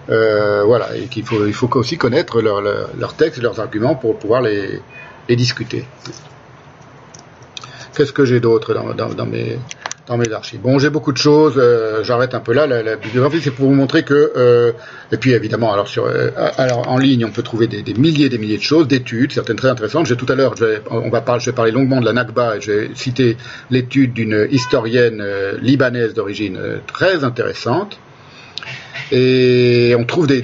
voilà, 0.09 0.97
et 0.97 1.07
qu'il 1.07 1.25
faut 1.25 1.47
il 1.47 1.55
faut 1.55 1.75
aussi 1.77 1.97
connaître 1.97 2.41
leurs 2.41 2.61
leur, 2.61 3.15
textes 3.15 3.39
et 3.39 3.43
leurs 3.43 3.61
arguments 3.61 3.95
pour 3.95 4.19
pouvoir 4.19 4.43
les 4.43 4.81
les 5.29 5.37
discuter. 5.37 5.87
Qu'est-ce 7.97 8.13
que 8.13 8.25
j'ai 8.25 8.41
d'autre 8.41 8.75
dans, 8.75 9.27
mes 9.27 9.59
dans 10.09 10.17
mes 10.17 10.33
archives? 10.33 10.61
Bon, 10.61 10.79
j'ai 10.79 10.91
beaucoup 10.91 11.13
de 11.13 11.17
choses. 11.19 11.55
Euh, 11.57 12.03
j'arrête 12.03 12.35
un 12.35 12.41
peu 12.41 12.53
là. 12.53 12.67
La, 12.67 12.97
bibliographie, 12.97 13.41
c'est 13.43 13.53
pour 13.53 13.69
vous 13.69 13.75
montrer 13.75 14.03
que. 14.03 14.33
Euh, 14.37 14.73
et 15.13 15.17
puis 15.17 15.33
évidemment, 15.33 15.75
euh, 15.75 16.31
alors 16.57 16.89
en 16.89 16.99
ligne, 16.99 17.25
on 17.25 17.31
peut 17.31 17.43
trouver 17.43 17.69
des, 17.69 17.95
milliers, 17.95 18.29
des 18.29 18.39
milliers 18.39 18.59
de 18.59 18.63
choses, 18.63 18.89
d'études, 18.89 19.33
certaines 19.33 19.57
très 19.57 19.69
intéressantes. 19.69 20.07
J'ai 20.07 20.17
tout 20.17 20.27
à 20.29 20.35
l'heure, 20.35 20.55
on 20.91 21.11
va 21.11 21.21
parler, 21.21 21.41
je 21.41 21.51
vais 21.51 21.55
parler 21.55 21.71
longuement 21.71 22.01
de 22.01 22.05
la 22.05 22.13
Nakba. 22.13 22.57
Et 22.57 22.59
vais 22.59 22.91
citer 22.95 23.37
l'étude 23.71 24.13
d'une 24.13 24.49
historienne 24.51 25.25
libanaise 25.61 26.15
d'origine 26.15 26.59
très 26.93 27.23
intéressante. 27.23 27.99
Et 29.13 29.95
on 29.97 30.05
trouve 30.05 30.27
des, 30.27 30.43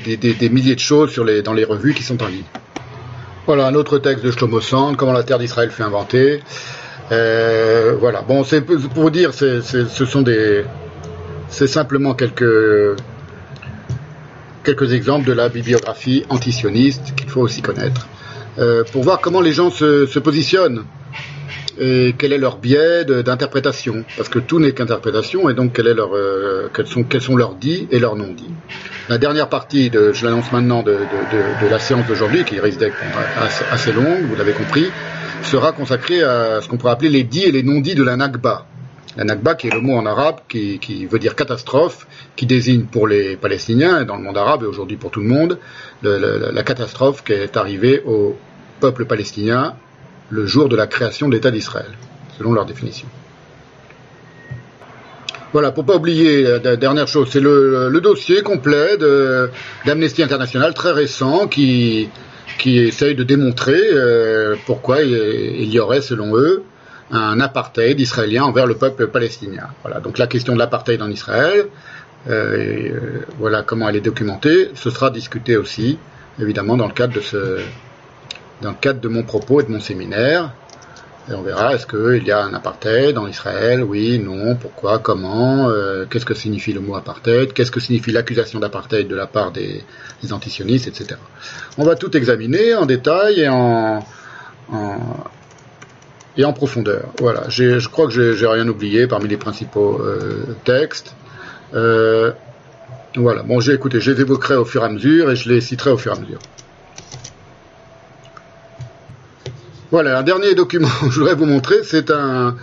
milliers 0.51 0.74
de 0.74 0.81
choses 0.81 1.16
dans 1.44 1.52
les 1.52 1.64
revues 1.64 1.94
qui 1.94 2.05
sont 2.05 2.22
en 2.22 2.28
ligne. 2.28 2.44
Voilà 3.47 3.66
un 3.66 3.74
autre 3.74 3.98
texte 3.98 4.24
de 4.24 4.31
Shlomo 4.31 4.60
Sand, 4.60 4.97
comment 4.97 5.12
la 5.12 5.24
terre 5.24 5.39
d'Israël 5.40 5.70
fut 5.70 5.82
inventée. 5.82 6.40
Euh, 7.12 7.97
voilà. 7.99 8.23
Bon, 8.23 8.45
c'est 8.45 8.61
pour 8.61 8.77
vous 8.78 9.11
dire, 9.11 9.35
ce 9.35 9.61
sont 10.05 10.23
des, 10.23 10.65
c'est 11.49 11.66
simplement 11.66 12.15
quelques 12.15 12.97
quelques 14.62 14.93
exemples 14.93 15.27
de 15.27 15.32
la 15.32 15.49
bibliographie 15.49 16.24
antisioniste 16.28 17.15
qu'il 17.16 17.28
faut 17.28 17.41
aussi 17.41 17.62
connaître 17.62 18.09
euh, 18.59 18.85
pour 18.93 19.03
voir 19.03 19.20
comment 19.20 19.41
les 19.41 19.53
gens 19.53 19.70
se, 19.70 20.19
positionnent 20.19 20.85
et 21.81 22.15
quel 22.19 22.35
est 22.35 22.39
leur 22.39 22.59
biais 22.59 23.07
d'interprétation 23.07 24.05
parce 24.19 24.28
que 24.28 24.39
tout 24.39 24.61
n'est 24.61 24.73
qu'interprétation 24.73 25.49
et 25.49 25.55
donc 25.55 25.73
quel 25.73 25.87
est 25.87 25.95
leur, 25.95 26.15
euh, 26.15 26.70
quels 26.74 27.23
sont 27.23 27.37
leurs 27.37 27.55
dits 27.55 27.89
et 27.91 27.99
leurs 27.99 28.16
non 28.16 28.32
dits. 28.32 28.51
La 29.09 29.16
dernière 29.16 29.49
partie, 29.49 29.89
de, 29.89 30.12
je 30.12 30.24
l'annonce 30.24 30.53
maintenant, 30.53 30.82
de 30.82 30.99
la 31.69 31.78
séance 31.78 32.07
d'aujourd'hui, 32.07 32.45
qui 32.45 32.61
risque 32.61 32.78
d'être 32.78 32.95
assez, 33.41 33.65
assez 33.73 33.93
longue, 33.93 34.23
vous 34.28 34.37
l'avez 34.37 34.53
compris, 34.53 34.87
sera 35.43 35.73
consacré 35.73 36.23
à 36.23 36.61
ce 36.61 36.69
qu'on 36.69 36.77
pourrait 36.77 36.93
appeler 36.93 37.11
les 37.11 37.25
dits 37.25 37.45
et 37.45 37.53
les 37.53 37.62
non-dits 37.62 37.95
de 37.95 38.03
la 38.03 38.17
Nakba. 38.17 38.67
La 39.17 39.25
Nakba, 39.25 39.55
qui 39.55 39.67
est 39.67 39.75
le 39.75 39.81
mot 39.81 39.97
en 39.97 40.07
arabe 40.07 40.41
qui, 40.49 41.07
veut 41.07 41.19
dire 41.19 41.35
catastrophe, 41.35 42.07
qui 42.37 42.47
désigne 42.47 42.85
pour 42.85 43.09
les 43.09 43.37
Palestiniens 43.37 44.03
et 44.03 44.05
dans 44.05 44.17
le 44.17 44.23
monde 44.23 44.39
arabe 44.39 44.62
et 44.62 44.67
aujourd'hui 44.67 44.97
pour 44.97 45.11
tout 45.11 45.21
le 45.21 45.27
monde 45.27 45.59
la 46.03 46.62
catastrophe 46.62 47.25
qui 47.25 47.33
est 47.33 47.57
arrivée 47.57 48.03
au 48.07 48.37
peuple 48.81 49.05
palestinien 49.05 49.75
le 50.31 50.47
jour 50.47 50.69
de 50.69 50.77
la 50.77 50.87
création 50.87 51.29
de 51.29 51.35
l'État 51.35 51.51
d'Israël, 51.51 51.91
selon 52.39 52.53
leur 52.53 52.65
définition. 52.65 53.09
Voilà, 55.53 55.73
pour 55.73 55.85
pas 55.85 55.97
oublier 55.97 56.45
la 56.62 56.77
dernière 56.77 57.09
chose, 57.09 57.29
c'est 57.33 57.41
le, 57.41 57.99
dossier 58.01 58.43
complet 58.43 58.97
d'Amnesty 59.85 60.23
International 60.23 60.73
très 60.75 60.93
récent 60.93 61.49
qui, 61.49 62.09
qui 62.61 62.78
essayent 62.78 63.15
de 63.15 63.24
démontrer 63.24 63.81
euh, 63.81 64.55
pourquoi 64.66 65.01
il 65.03 65.73
y 65.73 65.78
aurait, 65.81 66.03
selon 66.03 66.37
eux, 66.37 66.62
un 67.11 67.41
apartheid 67.41 67.99
israélien 67.99 68.45
envers 68.45 68.66
le 68.66 68.74
peuple 68.74 69.09
palestinien. 69.09 69.69
Voilà, 69.82 70.01
donc 70.01 70.19
la 70.19 70.27
question 70.27 70.53
de 70.53 70.59
l'apartheid 70.59 71.01
en 71.01 71.11
Israël, 71.11 71.66
euh, 72.28 72.31
euh, 72.31 73.20
voilà 73.39 73.62
comment 73.62 73.89
elle 73.89 73.97
est 73.97 74.03
documentée, 74.03 74.70
ce 74.74 74.91
sera 74.91 75.11
discuté 75.11 75.57
aussi, 75.57 75.99
évidemment, 76.39 76.77
dans 76.77 76.87
le 76.87 76.93
cadre 76.93 77.15
de 77.15 77.20
ce, 77.20 77.61
dans 78.61 78.70
le 78.70 78.77
cadre 78.78 79.01
de 79.01 79.09
mon 79.09 79.23
propos 79.23 79.62
et 79.62 79.65
de 79.65 79.70
mon 79.70 79.81
séminaire. 79.81 80.53
Et 81.31 81.35
on 81.35 81.43
verra, 81.43 81.74
est-ce 81.74 81.86
qu'il 81.86 82.27
y 82.27 82.32
a 82.32 82.43
un 82.43 82.55
apartheid 82.55 83.16
en 83.16 83.28
Israël? 83.28 83.85
Oui, 83.85 84.19
non, 84.19 84.57
pourquoi, 84.57 84.98
comment, 84.98 85.69
euh, 85.69 86.05
qu'est-ce 86.11 86.27
que 86.27 86.35
signifie 86.35 86.73
le 86.73 86.81
mot 86.81 86.97
apartheid, 86.97 87.52
qu'est-ce 87.52 87.70
que 87.70 87.78
signifie 87.78 88.11
l'accusation 88.11 88.59
d'apartheid 88.59 89.07
de 89.07 89.15
la 89.15 89.27
part 89.27 89.52
des, 89.52 89.85
antisionistes, 90.32 90.89
etc. 90.89 91.20
On 91.78 91.85
va 91.85 91.94
tout 91.94 92.16
examiner 92.16 92.74
en 92.74 92.85
détail 92.85 93.40
et 93.40 93.48
en, 93.48 94.05
et 96.36 96.44
en 96.44 96.52
profondeur. 96.52 97.05
Voilà, 97.20 97.48
je 97.48 97.89
crois 97.89 98.09
que 98.09 98.35
j'ai 98.35 98.47
rien 98.47 98.66
oublié 98.66 99.07
parmi 99.07 99.28
les 99.28 99.36
principaux 99.36 100.01
euh, 100.01 100.57
textes. 100.65 101.15
Euh, 101.74 102.32
voilà, 103.16 103.43
bon, 103.43 103.61
j'ai 103.61 103.73
écouté, 103.73 104.01
je 104.01 104.11
les 104.11 104.20
évoquerai 104.20 104.57
au 104.57 104.65
fur 104.65 104.82
et 104.82 104.86
à 104.86 104.89
mesure 104.89 105.31
et 105.31 105.36
je 105.36 105.48
les 105.48 105.61
citerai 105.61 105.90
au 105.90 105.97
fur 105.97 106.12
et 106.12 106.16
à 106.16 106.20
mesure. 106.20 106.40
Voilà, 109.91 110.19
un 110.19 110.23
dernier 110.23 110.55
document 110.55 110.89
que 111.01 111.11
je 111.11 111.19
voudrais 111.19 111.35
vous 111.35 111.47
montrer, 111.47 111.83
c'est 111.83 112.11
un, 112.11 112.55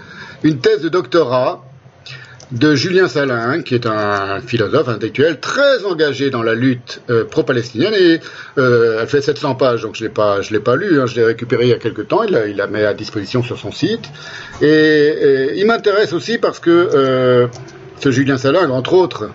une 0.43 0.59
thèse 0.59 0.81
de 0.81 0.89
doctorat 0.89 1.61
de 2.53 2.73
Julien 2.73 3.09
Salin, 3.09 3.61
qui 3.61 3.75
est 3.75 3.85
un 3.85 4.39
philosophe 4.39 4.87
intellectuel 4.87 5.41
très 5.41 5.83
engagé 5.83 6.29
dans 6.29 6.41
la 6.41 6.55
lutte 6.55 7.01
euh, 7.09 7.25
pro-palestinienne 7.25 7.93
euh, 8.57 8.99
elle 9.01 9.07
fait 9.07 9.19
700 9.19 9.55
pages, 9.55 9.81
donc 9.81 9.95
je 9.95 10.05
l'ai 10.05 10.09
pas, 10.09 10.41
je 10.41 10.53
l'ai 10.53 10.61
pas 10.61 10.77
lu, 10.77 11.01
hein, 11.01 11.05
je 11.05 11.15
l'ai 11.15 11.25
récupéré 11.25 11.65
il 11.65 11.69
y 11.69 11.73
a 11.73 11.77
quelques 11.77 12.07
temps, 12.07 12.23
il 12.23 12.31
la, 12.31 12.47
il 12.47 12.55
la 12.55 12.67
met 12.67 12.85
à 12.85 12.93
disposition 12.93 13.43
sur 13.43 13.59
son 13.59 13.73
site. 13.73 14.05
Et, 14.61 15.51
il 15.57 15.65
m'intéresse 15.65 16.13
aussi 16.13 16.37
parce 16.37 16.61
que 16.61 16.69
euh, 16.69 17.47
ce 17.99 18.09
Julien 18.09 18.37
Salin, 18.37 18.69
entre 18.69 18.93
autres, 18.93 19.29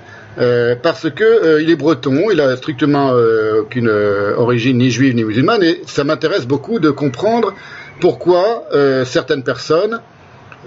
parce 0.82 1.10
que 1.10 1.60
il 1.60 1.68
est 1.68 1.76
breton, 1.76 2.30
il 2.30 2.40
a 2.40 2.56
strictement 2.56 3.12
aucune 3.58 3.90
origine 3.90 4.78
ni 4.78 4.90
juive 4.90 5.14
ni 5.14 5.24
musulmane, 5.24 5.62
et 5.62 5.82
ça 5.86 6.04
m'intéresse 6.04 6.46
beaucoup 6.46 6.78
de 6.78 6.88
comprendre 6.88 7.52
pourquoi 8.00 8.64
certaines 9.04 9.42
personnes 9.42 10.00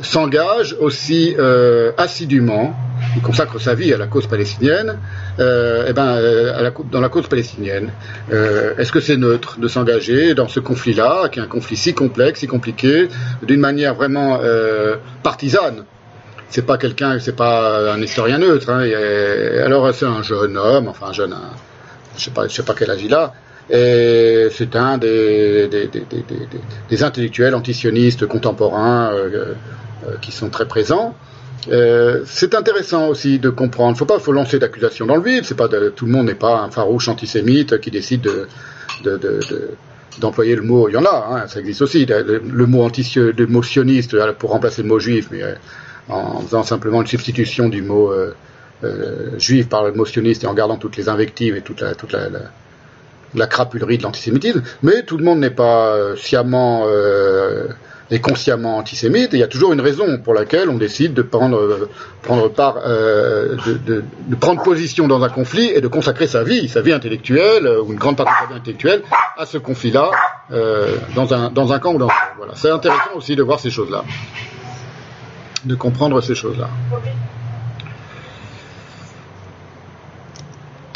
s'engagent 0.02 0.76
aussi 0.80 1.36
assidûment, 1.98 2.76
il 3.16 3.22
consacre 3.22 3.60
sa 3.60 3.76
vie 3.76 3.94
à 3.94 3.98
la 3.98 4.08
cause 4.08 4.28
palestinienne, 4.28 4.98
eh 5.40 5.94
ben, 5.94 6.72
dans 6.92 7.02
la 7.02 7.10
cause 7.10 7.28
palestinienne. 7.28 7.92
Est-ce 8.30 8.92
que 8.92 9.00
c'est 9.00 9.18
neutre 9.18 9.60
de 9.60 9.68
s'engager 9.68 10.34
dans 10.34 10.48
ce 10.48 10.60
conflit-là, 10.60 11.30
qui 11.30 11.40
est 11.40 11.44
un 11.44 11.48
conflit 11.48 11.78
si 11.78 11.94
complexe, 11.94 12.42
si 12.42 12.48
compliqué, 12.48 13.08
d'une 13.44 13.60
manière 13.60 13.96
vraiment 13.96 14.40
partisane? 15.24 15.84
C'est 16.50 16.66
pas 16.66 16.78
quelqu'un, 16.78 17.18
c'est 17.20 17.36
pas 17.36 17.92
un 17.92 18.02
historien 18.02 18.38
neutre. 18.38 18.70
Hein, 18.70 18.88
alors 19.66 19.94
c'est 19.94 20.06
un 20.06 20.22
jeune 20.24 20.58
homme, 20.58 20.88
enfin 20.88 21.08
un 21.08 21.14
jeune, 21.14 21.36
je 22.18 22.24
sais 22.24 22.32
pas, 22.32 22.48
je 22.48 22.54
sais 22.54 22.64
pas 22.64 22.76
quel 22.78 22.92
âge 22.92 23.02
il 23.04 23.14
a. 23.14 23.34
Et 23.70 24.48
c'est 24.52 24.76
un 24.76 24.98
des, 24.98 25.68
des, 25.68 25.88
des, 25.88 26.04
des, 26.90 27.04
intellectuels 27.04 27.56
antisionistes 27.56 28.28
contemporains 28.28 29.12
euh, 29.12 29.56
euh, 30.06 30.16
qui 30.22 30.32
sont 30.32 30.50
très 30.50 30.68
présents. 30.68 31.16
Euh, 31.72 32.22
c'est 32.26 32.54
intéressant 32.54 33.08
aussi 33.08 33.40
de 33.40 33.50
comprendre. 33.50 33.98
Faut 33.98 34.06
pas, 34.06 34.20
faut 34.20 34.34
lancer 34.34 34.60
d'accusations 34.60 35.08
dans 35.08 35.16
le 35.16 35.24
vide. 35.24 35.46
Tout 35.96 36.06
le 36.06 36.12
monde 36.12 36.28
n'est 36.28 36.36
pas 36.36 36.60
un 36.60 36.70
farouche 36.70 37.08
antisémite 37.08 37.80
qui 37.80 37.90
décide 37.90 38.22
de, 38.22 38.48
de, 39.04 39.18
de, 39.18 39.42
d'employer 40.20 40.56
le 40.56 40.62
mot. 40.62 40.88
Il 40.88 40.94
y 40.94 40.98
en 40.98 41.06
a, 41.06 41.28
hein, 41.32 41.48
ça 41.48 41.60
existe 41.60 41.82
aussi. 41.82 42.06
Le, 42.06 42.66
mot 42.68 42.84
antisioniste 42.84 44.16
pour 44.34 44.52
remplacer 44.52 44.84
le 44.84 44.90
mot 44.90 45.00
juif, 45.00 45.30
mais 45.32 45.42
en 46.08 46.42
faisant 46.42 46.62
simplement 46.62 47.02
une 47.02 47.08
substitution 47.08 47.68
du 47.68 47.82
mot 47.82 48.14
juif 49.40 49.70
par 49.70 49.84
le 49.84 49.92
mot 49.92 50.06
sioniste 50.06 50.44
et 50.44 50.48
en 50.48 50.54
gardant 50.54 50.78
toutes 50.78 50.98
les 50.98 51.10
invectives 51.10 51.56
et 51.56 51.62
toute 51.62 51.82
la, 51.82 51.96
crapulerie 53.48 53.98
de 53.98 54.04
l'antisémitisme. 54.04 54.64
Mais 54.84 55.04
tout 55.04 55.18
le 55.18 55.24
monde 55.24 55.40
n'est 55.40 55.50
pas 55.50 55.96
euh, 55.96 56.16
sciemment 56.16 56.86
et 58.12 58.20
consciemment 58.20 58.78
antisémite. 58.78 59.34
Et 59.34 59.38
il 59.38 59.40
y 59.40 59.44
a 59.44 59.48
toujours 59.48 59.74
une 59.74 59.82
raison 59.82 60.20
pour 60.20 60.34
laquelle 60.34 60.70
on 60.70 60.78
décide 60.78 61.14
de 61.14 61.22
prendre, 61.24 61.90
prendre 62.22 62.50
part, 62.50 62.76
de, 62.86 64.04
prendre 64.40 64.62
position 64.62 65.08
dans 65.08 65.24
un 65.24 65.30
conflit 65.30 65.72
et 65.74 65.82
de 65.82 65.88
consacrer 65.88 66.28
sa 66.28 66.44
vie, 66.44 66.68
sa 66.68 66.82
vie 66.82 66.94
intellectuelle 66.94 67.68
ou 67.68 67.92
une 67.92 67.98
grande 67.98 68.18
partie 68.18 68.32
de 68.32 68.48
sa 68.48 68.54
vie 68.54 68.60
intellectuelle 68.60 69.02
à 69.38 69.46
ce 69.46 69.58
conflit-là, 69.58 70.12
dans, 71.16 71.34
un, 71.34 71.50
dans 71.50 71.74
un 71.74 71.80
camp 71.80 71.94
ou 71.94 71.98
dans 71.98 72.06
un 72.06 72.10
autre. 72.10 72.34
Voilà. 72.38 72.54
C'est 72.56 72.70
intéressant 72.70 73.16
aussi 73.16 73.36
de 73.36 73.42
voir 73.42 73.60
ces 73.60 73.72
choses-là 73.72 74.04
de 75.66 75.76
comprendre 75.76 76.22
ces 76.22 76.36
choses-là. 76.36 76.70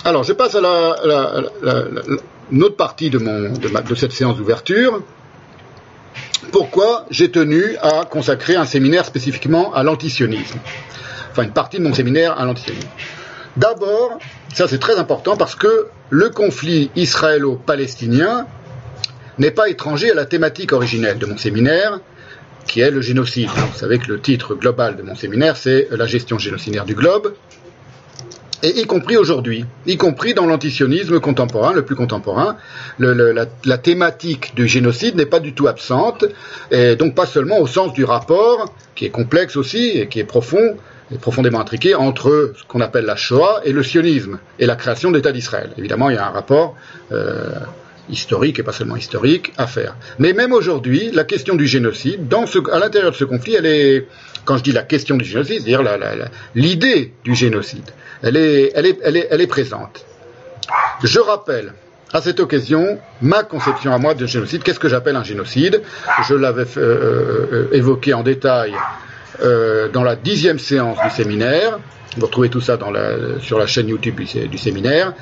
Alors, 0.09 0.23
je 0.23 0.33
passe 0.33 0.55
à 0.55 0.61
la, 0.61 0.95
une 2.51 2.63
autre 2.63 2.75
partie 2.75 3.11
de, 3.11 3.19
cette 3.95 4.11
séance 4.11 4.37
d'ouverture. 4.37 5.03
Pourquoi 6.51 7.05
j'ai 7.11 7.29
tenu 7.29 7.77
à 7.79 8.05
consacrer 8.05 8.55
un 8.55 8.65
séminaire 8.65 9.05
spécifiquement 9.05 9.71
à 9.71 9.83
l'antisionisme? 9.83 10.57
Enfin, 11.29 11.43
une 11.43 11.53
partie 11.53 11.77
de 11.77 11.83
mon 11.83 11.93
séminaire 11.93 12.39
à 12.39 12.45
l'antisionisme. 12.45 12.87
D'abord, 13.55 14.17
ça 14.51 14.67
c'est 14.67 14.79
très 14.79 14.97
important 14.97 15.37
parce 15.37 15.53
que 15.53 15.85
le 16.09 16.29
conflit 16.31 16.89
israélo-palestinien 16.95 18.47
n'est 19.37 19.51
pas 19.51 19.69
étranger 19.69 20.09
à 20.09 20.15
la 20.15 20.25
thématique 20.25 20.73
originelle 20.73 21.19
de 21.19 21.27
mon 21.27 21.37
séminaire, 21.37 21.99
qui 22.65 22.81
est 22.81 22.89
le 22.89 23.01
génocide. 23.01 23.49
Vous 23.49 23.77
savez 23.77 23.99
que 23.99 24.07
le 24.07 24.19
titre 24.19 24.55
global 24.55 24.95
de 24.95 25.03
mon 25.03 25.13
séminaire, 25.13 25.55
c'est 25.55 25.87
la 25.91 26.07
gestion 26.07 26.39
génocidaire 26.39 26.85
du 26.85 26.95
globe, 26.95 27.35
et 28.63 28.79
y 28.79 28.85
compris 28.85 29.17
aujourd'hui, 29.17 29.65
y 29.85 29.97
compris 29.97 30.33
dans 30.33 30.45
l'antisionisme 30.45 31.19
contemporain, 31.19 31.73
le 31.73 31.83
plus 31.83 31.95
contemporain, 31.95 32.57
la, 32.99 33.77
thématique 33.77 34.53
du 34.55 34.67
génocide 34.67 35.15
n'est 35.15 35.25
pas 35.25 35.39
du 35.39 35.53
tout 35.53 35.67
absente, 35.67 36.25
et 36.71 36.95
donc 36.95 37.15
pas 37.15 37.25
seulement 37.25 37.59
au 37.59 37.67
sens 37.67 37.93
du 37.93 38.03
rapport, 38.03 38.73
qui 38.95 39.05
est 39.05 39.09
complexe 39.09 39.55
aussi 39.55 39.89
et 39.97 40.07
qui 40.07 40.19
est 40.19 40.25
profond, 40.25 40.77
et 41.11 41.17
profondément 41.17 41.59
intriqué, 41.59 41.95
entre 41.95 42.53
ce 42.55 42.63
qu'on 42.65 42.81
appelle 42.81 43.05
la 43.05 43.15
Shoah 43.15 43.61
et 43.63 43.71
le 43.71 43.81
sionisme, 43.81 44.39
et 44.59 44.65
la 44.65 44.75
création 44.75 45.11
d'État 45.11 45.31
d'Israël. 45.31 45.71
Évidemment, 45.77 46.09
il 46.09 46.15
y 46.15 46.19
a 46.19 46.27
un 46.27 46.31
rapport 46.31 46.75
euh, 47.11 47.49
historique 48.09 48.59
et 48.59 48.63
pas 48.63 48.71
seulement 48.71 48.95
historique 48.95 49.53
à 49.57 49.67
faire. 49.67 49.95
Mais 50.19 50.33
même 50.33 50.51
aujourd'hui, 50.51 51.11
la 51.13 51.23
question 51.23 51.55
du 51.55 51.67
génocide, 51.67 52.31
à 52.71 52.79
l'intérieur 52.79 53.11
de 53.11 53.15
ce 53.15 53.23
conflit, 53.23 53.55
elle 53.55 53.65
est, 53.65 54.07
quand 54.49 54.57
je 54.57 54.63
dis 54.63 54.71
la 54.71 54.81
question 54.81 55.15
du 55.15 55.25
génocide, 55.25 55.61
c'est-à-dire 55.63 55.83
l'idée 56.55 57.13
du 57.23 57.35
génocide, 57.35 57.87
elle 58.23 58.35
est, 58.35 59.47
présente. 59.47 60.03
Je 61.03 61.19
rappelle 61.19 61.73
à 62.11 62.19
cette 62.19 62.39
occasion 62.39 62.97
ma 63.21 63.43
conception 63.43 63.93
à 63.93 63.99
moi 63.99 64.15
de 64.15 64.25
génocide. 64.25 64.63
Qu'est-ce 64.63 64.79
que 64.79 64.89
j'appelle 64.89 65.15
un 65.15 65.23
génocide? 65.23 65.83
Je 66.27 66.33
l'avais 66.33 66.65
euh, 66.77 67.45
euh, 67.53 67.67
évoqué 67.73 68.15
en 68.15 68.23
détail 68.23 68.73
euh, 69.43 69.87
dans 69.89 70.01
la 70.03 70.15
dixième 70.15 70.57
séance 70.57 70.97
du 71.03 71.11
séminaire. 71.11 71.77
Vous 72.17 72.25
retrouvez 72.25 72.49
tout 72.49 72.59
ça 72.59 72.79
sur 73.43 73.59
la 73.59 73.67
chaîne 73.67 73.87
YouTube 73.87 74.19
du, 74.19 74.57
séminaire. 74.57 75.13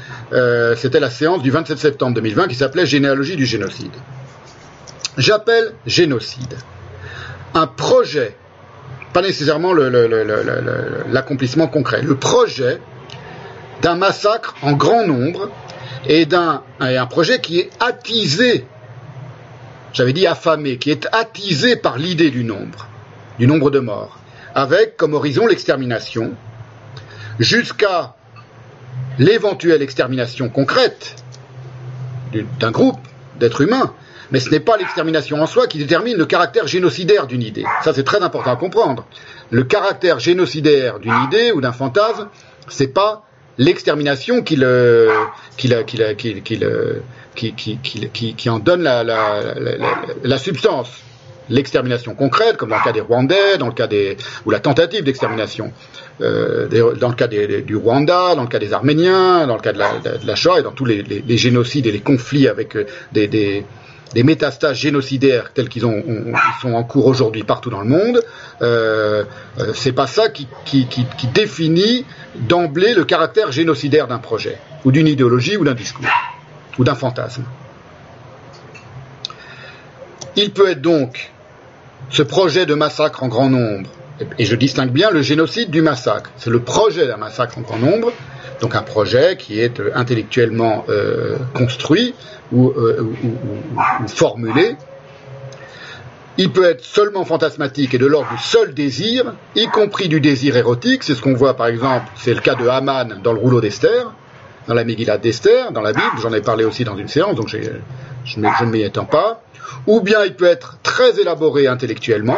C'était 0.78 1.02
la 1.02 1.10
séance 1.10 1.44
du 1.44 1.52
27 1.52 1.78
septembre 1.78 2.14
2020 2.14 2.48
qui 2.48 2.56
s'appelait 2.56 2.86
Généalogie 2.86 3.36
du 3.36 3.46
génocide. 3.46 3.92
J'appelle 5.18 5.74
génocide 5.86 6.56
un 7.54 7.68
projet, 7.68 8.36
pas 9.14 9.22
nécessairement 9.22 9.74
l'accomplissement 9.74 11.68
concret, 11.68 12.02
le 12.02 12.16
projet 12.16 12.80
d'un 13.82 13.96
massacre 13.96 14.56
en 14.62 14.74
grand 14.74 15.06
nombre 15.06 15.50
et 16.06 16.26
d'un 16.26 16.64
un 16.80 17.06
projet 17.06 17.40
qui 17.40 17.60
est 17.60 17.70
attisé, 17.80 18.66
j'avais 19.94 20.14
dit 20.14 20.28
affamé, 20.28 20.78
qui 20.78 20.92
est 20.92 21.08
attisé 21.12 21.76
par 21.76 21.98
l'idée 21.98 22.30
du 22.30 22.44
nombre, 22.44 22.88
du 23.40 23.48
nombre 23.48 23.72
de 23.72 23.80
morts, 23.80 24.20
avec 24.56 24.98
comme 24.98 25.14
horizon 25.14 25.48
l'extermination, 25.48 26.34
jusqu'à 27.40 28.16
l'éventuelle 29.20 29.82
extermination 29.82 30.50
concrète 30.50 31.16
d'un 32.60 32.72
groupe 32.72 33.00
d'êtres 33.40 33.62
humains, 33.62 33.94
mais 34.32 34.40
ce 34.40 34.50
n'est 34.50 34.60
pas 34.60 34.78
l'extermination 34.78 35.42
en 35.42 35.48
soi 35.48 35.68
qui 35.68 35.78
détermine 35.78 36.18
le 36.18 36.26
caractère 36.26 36.68
génocidaire 36.68 37.28
d'une 37.28 37.42
idée. 37.42 37.66
Ça, 37.84 37.94
c'est 37.94 38.04
très 38.04 38.22
important 38.22 38.52
à 38.52 38.56
comprendre. 38.56 39.06
Le 39.52 39.64
caractère 39.64 40.20
génocidaire 40.20 41.00
d'une 41.00 41.24
idée 41.26 41.52
ou 41.52 41.62
d'un 41.62 41.72
fantasme, 41.72 42.28
c'est 42.68 42.94
pas 42.94 43.24
l'extermination 43.58 44.44
qui, 44.44 44.56
en 48.50 48.60
donne 48.60 48.84
la, 48.84 50.38
substance 50.38 50.90
l'extermination 51.50 52.14
concrète, 52.14 52.58
comme 52.58 52.70
dans 52.70 52.78
le 52.78 52.84
cas 52.84 52.92
des 52.92 53.00
Rwandais, 53.00 53.58
dans 53.58 53.68
le 53.68 53.74
cas 53.74 53.88
des 53.88 54.18
ou 54.46 54.52
la 54.52 54.60
tentative 54.60 55.04
d'extermination, 55.04 55.72
euh, 56.20 56.68
dans 56.96 57.08
le 57.08 57.16
cas 57.16 57.28
du 57.28 57.76
Rwanda, 57.76 58.36
dans 58.36 58.42
le 58.42 58.50
cas 58.50 58.60
des 58.60 58.74
Arméniens, 58.74 59.48
dans 59.48 59.56
le 59.56 59.62
cas 59.62 59.72
de 59.72 59.80
la, 59.80 59.94
de, 60.00 60.60
et 60.60 60.64
dans 60.64 60.72
tous 60.72 60.86
les, 60.86 61.38
génocides 61.38 61.88
et 61.88 61.92
les 61.92 62.02
conflits 62.02 62.50
avec 62.50 62.76
euh, 62.76 62.86
des, 63.14 63.64
des 64.14 64.24
métastases 64.24 64.78
génocidaires 64.78 65.52
tels 65.54 65.70
qu'ils 65.70 65.86
ont, 65.86 66.04
sont 66.62 66.74
en 66.74 66.84
cours 66.84 67.08
aujourd'hui 67.08 67.44
partout 67.44 67.70
dans 67.70 67.82
le 67.82 67.88
monde, 67.88 68.22
euh, 68.62 69.24
euh, 69.60 69.74
c'est 69.74 69.92
pas 69.92 70.08
ça 70.08 70.30
qui 70.30 70.48
définit 71.34 72.06
d'emblée 72.36 72.94
le 72.94 73.06
caractère 73.06 73.52
génocidaire 73.52 74.08
d'un 74.08 74.20
projet, 74.20 74.58
ou 74.86 74.92
d'une 74.92 75.08
idéologie, 75.08 75.58
ou 75.58 75.64
d'un 75.64 75.74
discours, 75.74 76.06
ou 76.78 76.84
d'un 76.84 76.96
fantasme. 76.96 77.44
Il 80.36 80.52
peut 80.52 80.70
être 80.70 80.82
donc 80.82 81.32
ce 82.10 82.22
projet 82.22 82.66
de 82.66 82.76
massacre 82.76 83.24
en 83.24 83.28
grand 83.28 83.50
nombre, 83.50 83.90
et 84.40 84.46
je 84.46 84.56
distingue 84.56 84.92
bien 84.92 85.12
le 85.12 85.22
génocide 85.22 85.70
du 85.70 85.82
massacre, 85.82 86.32
c'est 86.38 86.50
le 86.50 86.62
projet 86.62 87.08
d'un 87.08 87.18
massacre 87.18 87.58
en 87.58 87.62
grand 87.62 87.78
nombre, 87.78 88.14
donc 88.62 88.76
un 88.76 88.82
projet 88.82 89.38
qui 89.38 89.60
est 89.60 89.80
euh, 89.80 89.92
intellectuellement 89.96 90.86
euh, 90.90 91.38
construit 91.54 92.14
ou, 92.52 92.70
euh, 92.70 93.02
ou, 93.02 94.08
formulé. 94.08 94.76
Il 96.40 96.52
peut 96.52 96.66
être 96.66 96.84
seulement 96.84 97.26
fantasmatique 97.26 97.96
et 97.96 97.98
de 97.98 98.06
l'ordre 98.06 98.30
du 98.32 98.38
seul 98.38 98.74
désir, 98.74 99.34
y 99.56 99.68
compris 99.68 100.08
du 100.08 100.22
désir 100.22 100.56
érotique. 100.56 101.04
C'est 101.04 101.16
ce 101.16 101.22
qu'on 101.22 101.34
voit 101.34 101.56
par 101.56 101.68
exemple, 101.68 102.06
c'est 102.16 102.34
le 102.34 102.42
cas 102.42 102.56
de 102.56 102.68
Haman 102.68 103.20
dans 103.24 103.34
le 103.34 103.40
rouleau 103.40 103.60
d'Esther, 103.60 104.12
dans 104.68 104.76
la 104.76 104.84
Megillah 104.84 105.18
d'Esther, 105.18 105.72
dans 105.72 105.82
la 105.82 105.94
Bible. 105.94 106.06
J'en 106.22 106.34
ai 106.34 106.42
parlé 106.42 106.64
aussi 106.64 106.84
dans 106.84 106.96
une 106.96 107.08
séance, 107.08 107.36
donc 107.36 107.48
je, 107.48 108.40
ne 108.40 108.72
m'y 108.72 108.84
étends 108.84 109.06
pas 109.06 109.42
ou 109.88 110.02
bien 110.02 110.24
il 110.26 110.36
peut 110.36 110.46
être 110.46 110.78
très 110.84 111.20
élaboré 111.20 111.68
intellectuellement. 111.68 112.38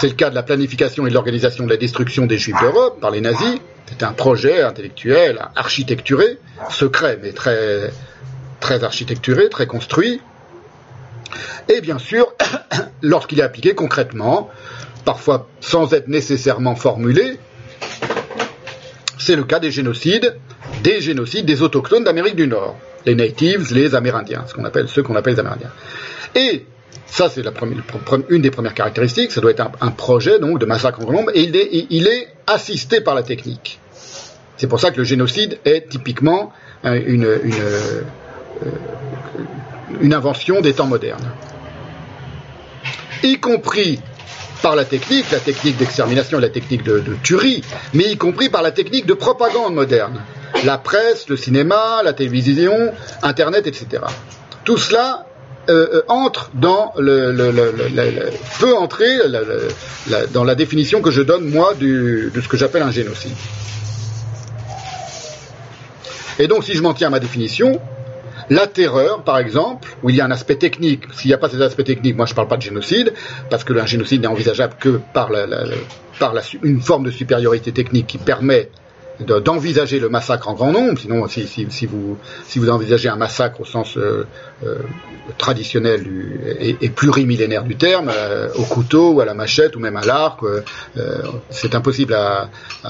C'est 0.00 0.08
le 0.08 0.14
cas 0.14 0.30
de 0.30 0.34
la 0.34 0.42
planification 0.42 1.06
et 1.06 1.10
de 1.10 1.14
l'organisation 1.14 1.64
de 1.64 1.70
la 1.70 1.76
destruction 1.76 2.26
des 2.26 2.38
Juifs 2.38 2.60
d'Europe 2.60 3.00
par 3.00 3.10
les 3.10 3.20
nazis. 3.20 3.58
C'est 3.86 4.02
un 4.02 4.12
projet 4.12 4.62
intellectuel, 4.62 5.40
architecturé, 5.56 6.38
secret, 6.70 7.18
mais 7.22 7.32
très, 7.32 7.90
très 8.60 8.84
architecturé, 8.84 9.48
très 9.48 9.66
construit. 9.66 10.20
Et 11.68 11.80
bien 11.80 11.98
sûr, 11.98 12.34
lorsqu'il 13.02 13.40
est 13.40 13.42
appliqué 13.42 13.74
concrètement, 13.74 14.50
parfois 15.04 15.48
sans 15.60 15.92
être 15.94 16.08
nécessairement 16.08 16.74
formulé, 16.74 17.38
c'est 19.18 19.36
le 19.36 19.44
cas 19.44 19.58
des 19.58 19.70
génocides, 19.70 20.36
des 20.82 21.00
génocides 21.00 21.46
des 21.46 21.62
autochtones 21.62 22.04
d'Amérique 22.04 22.36
du 22.36 22.46
Nord, 22.46 22.76
les 23.04 23.14
natives, 23.14 23.72
les 23.74 23.94
Amérindiens, 23.94 24.44
ce 24.46 24.54
qu'on 24.54 24.64
appelle 24.64 24.88
ceux 24.88 25.02
qu'on 25.02 25.16
appelle 25.16 25.34
les 25.34 25.40
Amérindiens. 25.40 25.72
Et 26.34 26.66
ça, 27.10 27.28
c'est 27.28 27.42
une 28.28 28.42
des 28.42 28.50
premières 28.50 28.74
caractéristiques. 28.74 29.32
Ça 29.32 29.40
doit 29.40 29.50
être 29.50 29.66
un, 29.80 29.90
projet 29.90 30.38
donc 30.38 30.58
de 30.58 30.66
massacre 30.66 31.00
en 31.00 31.04
grand 31.04 31.12
nombre, 31.14 31.30
et 31.34 31.42
il 31.90 32.06
est, 32.06 32.28
assisté 32.46 33.02
par 33.02 33.14
la 33.14 33.22
technique. 33.22 33.78
C'est 34.56 34.68
pour 34.68 34.80
ça 34.80 34.90
que 34.90 34.96
le 34.96 35.04
génocide 35.04 35.58
est 35.66 35.88
typiquement 35.88 36.52
une, 36.82 37.24
euh, 37.24 38.02
une 40.00 40.14
invention 40.14 40.62
des 40.62 40.72
temps 40.72 40.86
modernes, 40.86 41.30
y 43.22 43.38
compris 43.38 44.00
par 44.62 44.76
la 44.76 44.84
technique, 44.84 45.30
la 45.30 45.38
technique 45.38 45.76
d'extermination, 45.76 46.38
la 46.38 46.48
technique 46.48 46.82
de, 46.82 47.02
tuerie, 47.22 47.62
mais 47.94 48.04
y 48.04 48.16
compris 48.16 48.48
par 48.48 48.62
la 48.62 48.72
technique 48.72 49.06
de 49.06 49.14
propagande 49.14 49.74
moderne, 49.74 50.20
la 50.64 50.78
presse, 50.78 51.28
le 51.28 51.36
cinéma, 51.36 52.02
la 52.02 52.12
télévision, 52.12 52.92
Internet, 53.22 53.66
etc. 53.66 54.02
Tout 54.64 54.76
cela 54.76 55.27
euh, 55.68 55.86
euh, 55.92 56.02
entre 56.08 56.50
dans 56.54 56.92
le, 56.98 57.32
peut 58.58 58.76
entrer 58.76 59.18
dans 60.32 60.44
la 60.44 60.54
définition 60.54 61.02
que 61.02 61.10
je 61.10 61.22
donne 61.22 61.48
moi 61.48 61.74
de 61.74 62.30
ce 62.34 62.48
que 62.48 62.56
j'appelle 62.56 62.82
un 62.82 62.90
génocide. 62.90 63.34
Et 66.38 66.46
donc, 66.46 66.64
si 66.64 66.74
je 66.74 66.82
m'en 66.82 66.94
tiens 66.94 67.08
à 67.08 67.10
ma 67.10 67.18
définition, 67.18 67.80
la 68.50 68.66
terreur, 68.66 69.24
par 69.24 69.38
exemple, 69.38 69.88
où 70.02 70.10
il 70.10 70.16
y 70.16 70.20
a 70.20 70.24
un 70.24 70.30
aspect 70.30 70.56
technique, 70.56 71.04
s'il 71.12 71.28
n'y 71.28 71.34
a 71.34 71.38
pas 71.38 71.48
cet 71.48 71.60
aspect 71.60 71.84
technique, 71.84 72.16
moi 72.16 72.26
je 72.26 72.32
ne 72.32 72.36
parle 72.36 72.48
pas 72.48 72.56
de 72.56 72.62
génocide, 72.62 73.12
parce 73.50 73.64
que 73.64 73.74
un 73.74 73.86
génocide 73.86 74.22
n'est 74.22 74.28
envisageable 74.28 74.74
que 74.80 75.00
par, 75.12 75.30
une 76.62 76.80
forme 76.80 77.04
de 77.04 77.10
supériorité 77.10 77.72
technique 77.72 78.06
qui 78.06 78.18
permet 78.18 78.70
d'envisager 79.20 79.98
le 79.98 80.08
massacre 80.08 80.48
en 80.48 80.54
grand 80.54 80.72
nombre, 80.72 80.98
sinon 80.98 81.26
si, 81.28 81.86
vous, 81.86 82.68
envisagez 82.68 83.08
un 83.08 83.16
massacre 83.16 83.60
au 83.60 83.64
sens 83.64 83.96
euh, 83.96 84.26
euh, 84.64 84.76
traditionnel 85.38 86.06
et, 86.60 86.88
plurimillénaire 86.88 87.64
du 87.64 87.76
terme, 87.76 88.10
euh, 88.14 88.48
au 88.54 88.62
couteau 88.62 89.12
ou 89.12 89.20
à 89.20 89.24
la 89.24 89.34
machette 89.34 89.76
ou 89.76 89.80
même 89.80 89.96
à 89.96 90.02
l'arc, 90.02 90.40
c'est 91.50 91.74
impossible 91.74 92.14
à, 92.14 92.48
on 92.84 92.88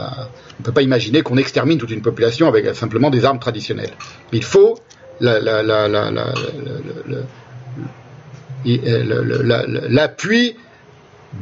ne 0.60 0.64
peut 0.64 0.72
pas 0.72 0.82
imaginer 0.82 1.22
qu'on 1.22 1.36
extermine 1.36 1.78
toute 1.78 1.90
une 1.90 2.02
population 2.02 2.48
avec 2.48 2.74
simplement 2.74 3.10
des 3.10 3.24
armes 3.24 3.38
traditionnelles. 3.38 3.92
Il 4.32 4.44
faut 4.44 4.78
l'appui 9.88 10.56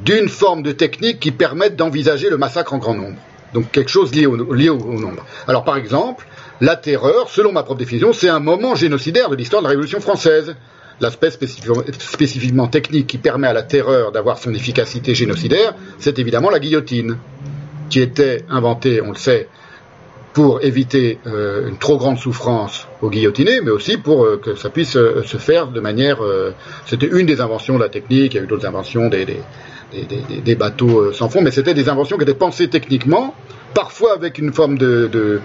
d'une 0.04 0.28
forme 0.28 0.62
de 0.62 0.72
technique 0.72 1.20
qui 1.20 1.30
permette 1.30 1.76
d'envisager 1.76 2.30
le 2.30 2.38
massacre 2.38 2.74
en 2.74 2.78
grand 2.78 2.94
nombre. 2.94 3.16
Donc 3.56 3.70
quelque 3.70 3.88
chose 3.88 4.14
lié 4.14 4.26
au, 4.26 4.36
nombre. 4.36 5.24
Alors 5.48 5.64
par 5.64 5.78
exemple, 5.78 6.26
la 6.60 6.76
terreur, 6.76 7.30
selon 7.30 7.52
ma 7.52 7.62
propre 7.62 7.78
définition, 7.78 8.12
c'est 8.12 8.28
un 8.28 8.38
moment 8.38 8.74
génocidaire 8.74 9.30
de 9.30 9.34
l'histoire 9.34 9.62
de 9.62 9.64
la 9.64 9.70
Révolution 9.70 9.98
française. 9.98 10.54
L'aspect 11.00 11.30
spécifiquement 11.30 12.66
technique 12.68 13.06
qui 13.06 13.16
permet 13.16 13.46
à 13.46 13.54
la 13.54 13.62
terreur 13.62 14.12
d'avoir 14.12 14.36
son 14.36 14.52
efficacité 14.52 15.14
génocidaire, 15.14 15.74
c'est 15.98 16.18
évidemment 16.18 16.50
la 16.50 16.58
guillotine, 16.58 17.16
qui 17.88 18.00
était 18.00 18.44
inventée, 18.50 19.00
on 19.00 19.12
le 19.12 19.16
sait, 19.16 19.48
pour 20.34 20.62
éviter 20.62 21.18
euh, 21.26 21.66
une 21.66 21.78
trop 21.78 21.96
grande 21.96 22.18
souffrance 22.18 22.86
aux 23.00 23.08
guillotinés, 23.08 23.62
mais 23.62 23.70
aussi 23.70 23.96
pour 23.96 24.26
euh, 24.26 24.36
que 24.36 24.54
ça 24.54 24.68
puisse 24.68 24.96
euh, 24.96 25.22
se 25.22 25.38
faire 25.38 25.68
de 25.68 25.80
manière... 25.80 26.18
c'était 26.84 27.06
une 27.06 27.24
des 27.24 27.40
inventions 27.40 27.76
de 27.76 27.82
la 27.82 27.88
technique, 27.88 28.34
il 28.34 28.36
y 28.36 28.40
a 28.40 28.42
eu 28.42 28.46
d'autres 28.46 28.66
inventions 28.66 29.08
des, 29.08 29.24
des, 29.24 29.40
bateaux 30.54 31.12
sans 31.12 31.28
fond, 31.28 31.42
mais 31.42 31.50
c'était 31.50 31.74
des 31.74 31.88
inventions 31.88 32.16
qui 32.16 32.22
étaient 32.22 32.34
pensées 32.34 32.68
techniquement, 32.68 33.34
parfois 33.74 34.14
avec 34.14 34.38
une 34.38 34.52
forme 34.52 34.78
de, 34.78 35.40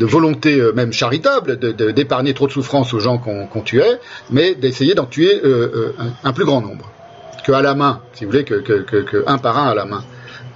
volonté 0.00 0.60
même 0.74 0.92
charitable, 0.92 1.58
d'épargner 1.58 2.34
trop 2.34 2.46
de 2.46 2.52
souffrance 2.52 2.92
aux 2.94 3.00
gens 3.00 3.18
qu'on 3.18 3.62
tuait, 3.62 3.98
mais 4.30 4.54
d'essayer 4.54 4.94
d'en 4.94 5.06
tuer 5.06 5.40
un, 6.24 6.32
plus 6.32 6.44
grand 6.44 6.60
nombre 6.60 6.90
que 7.48 7.52
à 7.52 7.62
la 7.62 7.74
main, 7.74 8.02
si 8.12 8.24
vous 8.24 8.30
voulez, 8.30 8.44
que, 8.44 9.24
un 9.26 9.38
par 9.38 9.58
un 9.58 9.70
à 9.70 9.74
la 9.74 9.86
main. 9.86 10.04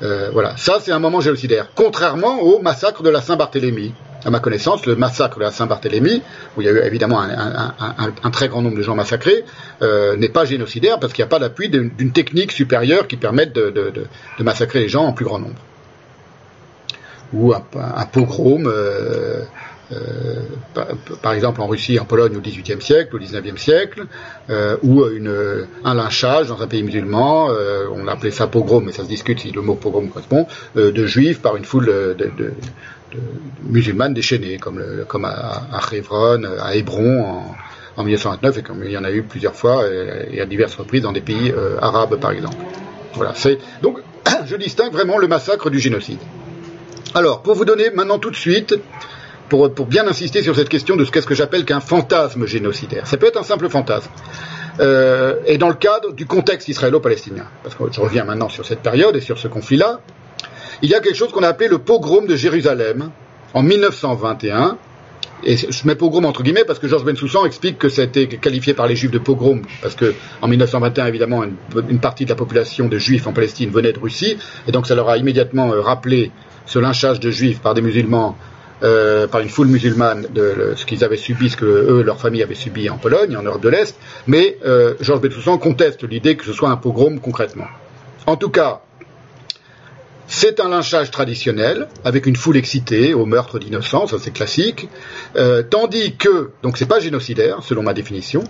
Euh, 0.02 0.30
voilà, 0.32 0.56
ça 0.56 0.78
c'est 0.80 0.92
un 0.92 0.98
moment 0.98 1.20
génocidaire. 1.20 1.68
Contrairement 1.74 2.40
au 2.40 2.60
massacre 2.60 3.02
de 3.02 3.08
la 3.08 3.22
Saint-Barthélemy. 3.22 3.94
À 4.24 4.30
ma 4.30 4.38
connaissance, 4.38 4.86
le 4.86 4.94
massacre 4.94 5.40
la 5.40 5.50
Saint-Barthélemy, 5.50 6.22
où 6.56 6.62
il 6.62 6.66
y 6.66 6.68
a 6.68 6.72
eu 6.72 6.78
évidemment 6.84 7.20
un, 7.20 8.30
très 8.30 8.48
grand 8.48 8.62
nombre 8.62 8.76
de 8.76 8.82
gens 8.82 8.94
massacrés, 8.94 9.44
euh, 9.82 10.16
n'est 10.16 10.28
pas 10.28 10.44
génocidaire 10.44 11.00
parce 11.00 11.12
qu'il 11.12 11.22
n'y 11.22 11.26
a 11.26 11.30
pas 11.30 11.40
l'appui 11.40 11.68
d'une 11.68 12.12
technique 12.12 12.52
supérieure 12.52 13.08
qui 13.08 13.16
permette 13.16 13.52
de, 13.52 13.92
massacrer 14.40 14.80
les 14.80 14.88
gens 14.88 15.04
en 15.04 15.12
plus 15.12 15.24
grand 15.24 15.40
nombre. 15.40 15.58
Ou 17.32 17.52
un, 17.52 18.04
pogrom, 18.12 18.66
euh, 18.66 19.42
euh, 19.90 20.42
par, 21.22 21.32
exemple 21.32 21.60
en 21.60 21.66
Russie, 21.66 21.98
en 21.98 22.04
Pologne 22.04 22.36
au 22.36 22.40
XVIIIe 22.40 22.80
siècle, 22.80 23.16
au 23.16 23.18
XIXe 23.18 23.60
siècle, 23.60 24.06
ou 24.82 25.02
un 25.02 25.94
lynchage 25.94 26.46
dans 26.46 26.62
un 26.62 26.66
pays 26.68 26.84
musulman, 26.84 27.48
on 27.92 28.06
appelait 28.06 28.30
ça 28.30 28.46
pogrom, 28.46 28.84
mais 28.84 28.92
ça 28.92 29.02
se 29.02 29.08
discute 29.08 29.40
si 29.40 29.50
le 29.50 29.62
mot 29.62 29.74
pogrom 29.74 30.10
correspond, 30.10 30.46
de 30.76 31.06
juifs 31.06 31.40
par 31.40 31.56
une 31.56 31.64
foule 31.64 31.86
de, 31.86 32.52
musulmanes 33.62 34.14
déchaînées, 34.14 34.58
comme, 34.58 34.82
comme 35.08 35.24
à, 35.24 35.62
à 35.72 35.80
à 35.80 36.74
Hébron 36.74 37.42
en, 37.96 38.04
1929, 38.04 38.58
et 38.58 38.62
comme 38.62 38.82
il 38.84 38.90
y 38.90 38.96
en 38.96 39.04
a 39.04 39.10
eu 39.12 39.22
plusieurs 39.22 39.54
fois 39.54 39.84
et, 39.86 40.40
à 40.40 40.46
diverses 40.46 40.74
reprises 40.74 41.02
dans 41.02 41.12
des 41.12 41.20
pays 41.20 41.52
arabes, 41.80 42.18
par 42.18 42.30
exemple. 42.30 42.56
Voilà, 43.14 43.32
c'est 43.34 43.58
donc 43.82 43.98
je 44.46 44.56
distingue 44.56 44.92
vraiment 44.92 45.18
le 45.18 45.28
massacre 45.28 45.70
du 45.70 45.78
génocide. 45.78 46.18
Alors, 47.14 47.42
pour 47.42 47.54
vous 47.54 47.66
donner 47.66 47.90
maintenant 47.90 48.18
tout 48.18 48.30
de 48.30 48.36
suite 48.36 48.74
pour, 49.48 49.86
bien 49.86 50.06
insister 50.06 50.42
sur 50.42 50.56
cette 50.56 50.68
question 50.68 50.96
de 50.96 51.04
ce 51.04 51.10
qu'est-ce 51.10 51.26
que 51.26 51.34
j'appelle 51.34 51.64
qu'un 51.64 51.80
fantasme 51.80 52.46
génocidaire. 52.46 53.06
Ça 53.06 53.18
peut 53.18 53.26
être 53.26 53.38
un 53.38 53.42
simple 53.42 53.68
fantasme. 53.68 54.10
Euh, 54.80 55.34
et 55.46 55.58
dans 55.58 55.68
le 55.68 55.74
cadre 55.74 56.12
du 56.12 56.24
contexte 56.24 56.68
israélo-palestinien, 56.68 57.44
parce 57.62 57.74
que 57.74 57.84
je 57.92 58.00
reviens 58.00 58.24
maintenant 58.24 58.48
sur 58.48 58.64
cette 58.64 58.80
période 58.80 59.14
et 59.14 59.20
sur 59.20 59.38
ce 59.38 59.48
conflit-là, 59.48 60.00
il 60.82 60.90
y 60.90 60.94
a 60.94 61.00
quelque 61.00 61.16
chose 61.16 61.30
qu'on 61.32 61.42
a 61.42 61.48
appelé 61.48 61.68
le 61.68 61.78
pogrom 61.78 62.26
de 62.26 62.36
Jérusalem 62.36 63.10
en 63.54 63.62
1921. 63.62 64.76
Et 65.44 65.56
je 65.56 65.86
mets 65.86 65.96
pogrom 65.96 66.24
entre 66.24 66.44
guillemets 66.44 66.64
parce 66.64 66.78
que 66.78 66.86
Georges 66.86 67.04
Bensoussan 67.04 67.44
explique 67.46 67.76
que 67.76 67.88
ça 67.88 68.02
a 68.02 68.04
été 68.04 68.28
qualifié 68.28 68.74
par 68.74 68.86
les 68.86 68.94
juifs 68.94 69.10
de 69.10 69.18
pogrom 69.18 69.62
parce 69.80 69.96
que 69.96 70.14
en 70.40 70.46
1921 70.46 71.06
évidemment 71.06 71.42
une, 71.42 71.98
partie 71.98 72.24
de 72.24 72.30
la 72.30 72.36
population 72.36 72.86
de 72.86 72.96
juifs 72.96 73.26
en 73.26 73.32
Palestine 73.32 73.68
venait 73.70 73.92
de 73.92 73.98
Russie 73.98 74.36
et 74.68 74.72
donc 74.72 74.86
ça 74.86 74.94
leur 74.94 75.08
a 75.08 75.16
immédiatement 75.16 75.72
euh, 75.72 75.80
rappelé 75.80 76.30
ce 76.66 76.78
lynchage 76.78 77.18
de 77.18 77.32
juifs 77.32 77.58
par 77.58 77.74
des 77.74 77.82
musulmans 77.82 78.36
euh, 78.84 79.26
par 79.26 79.40
une 79.40 79.48
foule 79.48 79.66
musulmane 79.66 80.28
de, 80.32 80.74
ce 80.76 80.86
qu'ils 80.86 81.02
avaient 81.02 81.16
subi, 81.16 81.50
ce 81.50 81.56
que 81.56 81.64
eux, 81.64 82.02
leur 82.02 82.20
famille 82.20 82.42
avaient 82.42 82.54
subi 82.54 82.88
en 82.88 82.98
Pologne, 82.98 83.36
en 83.36 83.42
Europe 83.42 83.62
de 83.62 83.68
l'Est, 83.68 83.96
mais 84.28 84.58
euh, 84.64 84.94
Georges 85.00 85.22
Bensoussan 85.22 85.58
conteste 85.58 86.02
l'idée 86.02 86.36
que 86.36 86.44
ce 86.44 86.52
soit 86.52 86.68
un 86.68 86.76
pogrom 86.76 87.18
concrètement. 87.18 87.66
En 88.26 88.36
tout 88.36 88.50
cas, 88.50 88.80
c'est 90.26 90.60
un 90.60 90.68
lynchage 90.68 91.10
traditionnel, 91.10 91.88
avec 92.04 92.26
une 92.26 92.36
foule 92.36 92.56
excitée 92.56 93.14
au 93.14 93.26
meurtre 93.26 93.58
d'innocents, 93.58 94.06
ça 94.06 94.16
c'est 94.18 94.30
classique, 94.30 94.88
euh, 95.36 95.62
tandis 95.62 96.16
que, 96.16 96.50
donc 96.62 96.78
c'est 96.78 96.86
pas 96.86 97.00
génocidaire, 97.00 97.58
selon 97.62 97.82
ma 97.82 97.92
définition, 97.92 98.44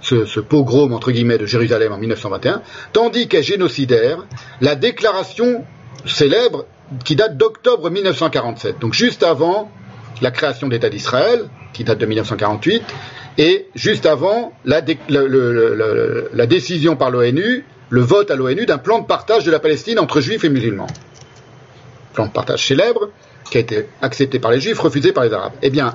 ce, 0.00 0.40
pogrom 0.40 0.92
entre 0.92 1.12
guillemets 1.12 1.38
de 1.38 1.46
Jérusalem 1.46 1.92
en 1.92 1.98
1921, 1.98 2.62
tandis 2.92 3.28
qu'est 3.28 3.42
génocidaire 3.42 4.24
la 4.60 4.74
déclaration 4.74 5.64
célèbre 6.06 6.66
qui 7.04 7.16
date 7.16 7.36
d'octobre 7.36 7.88
1947, 7.90 8.78
donc 8.80 8.94
juste 8.94 9.22
avant 9.22 9.70
la 10.20 10.30
création 10.30 10.68
d'État 10.68 10.90
d'Israël, 10.90 11.48
qui 11.72 11.84
date 11.84 11.98
de 11.98 12.06
1948, 12.06 12.82
et 13.38 13.68
juste 13.74 14.06
avant 14.06 14.52
la, 14.64 14.82
la 15.08 16.46
décision 16.46 16.96
par 16.96 17.10
l'ONU, 17.10 17.64
le 17.92 18.00
vote 18.00 18.30
à 18.30 18.36
l'ONU 18.36 18.64
d'un 18.64 18.78
plan 18.78 19.00
de 19.00 19.06
partage 19.06 19.44
de 19.44 19.50
la 19.50 19.58
Palestine 19.58 19.98
entre 19.98 20.22
juifs 20.22 20.44
et 20.44 20.48
musulmans. 20.48 20.86
Plan 22.14 22.24
de 22.24 22.32
partage 22.32 22.66
célèbre, 22.66 23.10
qui 23.50 23.58
a 23.58 23.60
été 23.60 23.86
accepté 24.00 24.38
par 24.38 24.50
les 24.50 24.60
juifs, 24.60 24.80
refusé 24.80 25.12
par 25.12 25.24
les 25.24 25.32
arabes. 25.34 25.52
Eh 25.60 25.68
bien, 25.68 25.94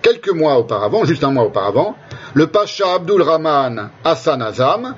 quelques 0.00 0.30
mois 0.30 0.56
auparavant, 0.58 1.04
juste 1.04 1.24
un 1.24 1.32
mois 1.32 1.42
auparavant, 1.42 1.96
le 2.34 2.46
pacha 2.46 2.84
Abdul 2.94 3.20
Rahman 3.20 3.90
Hassan 4.04 4.42
Azam, 4.42 4.94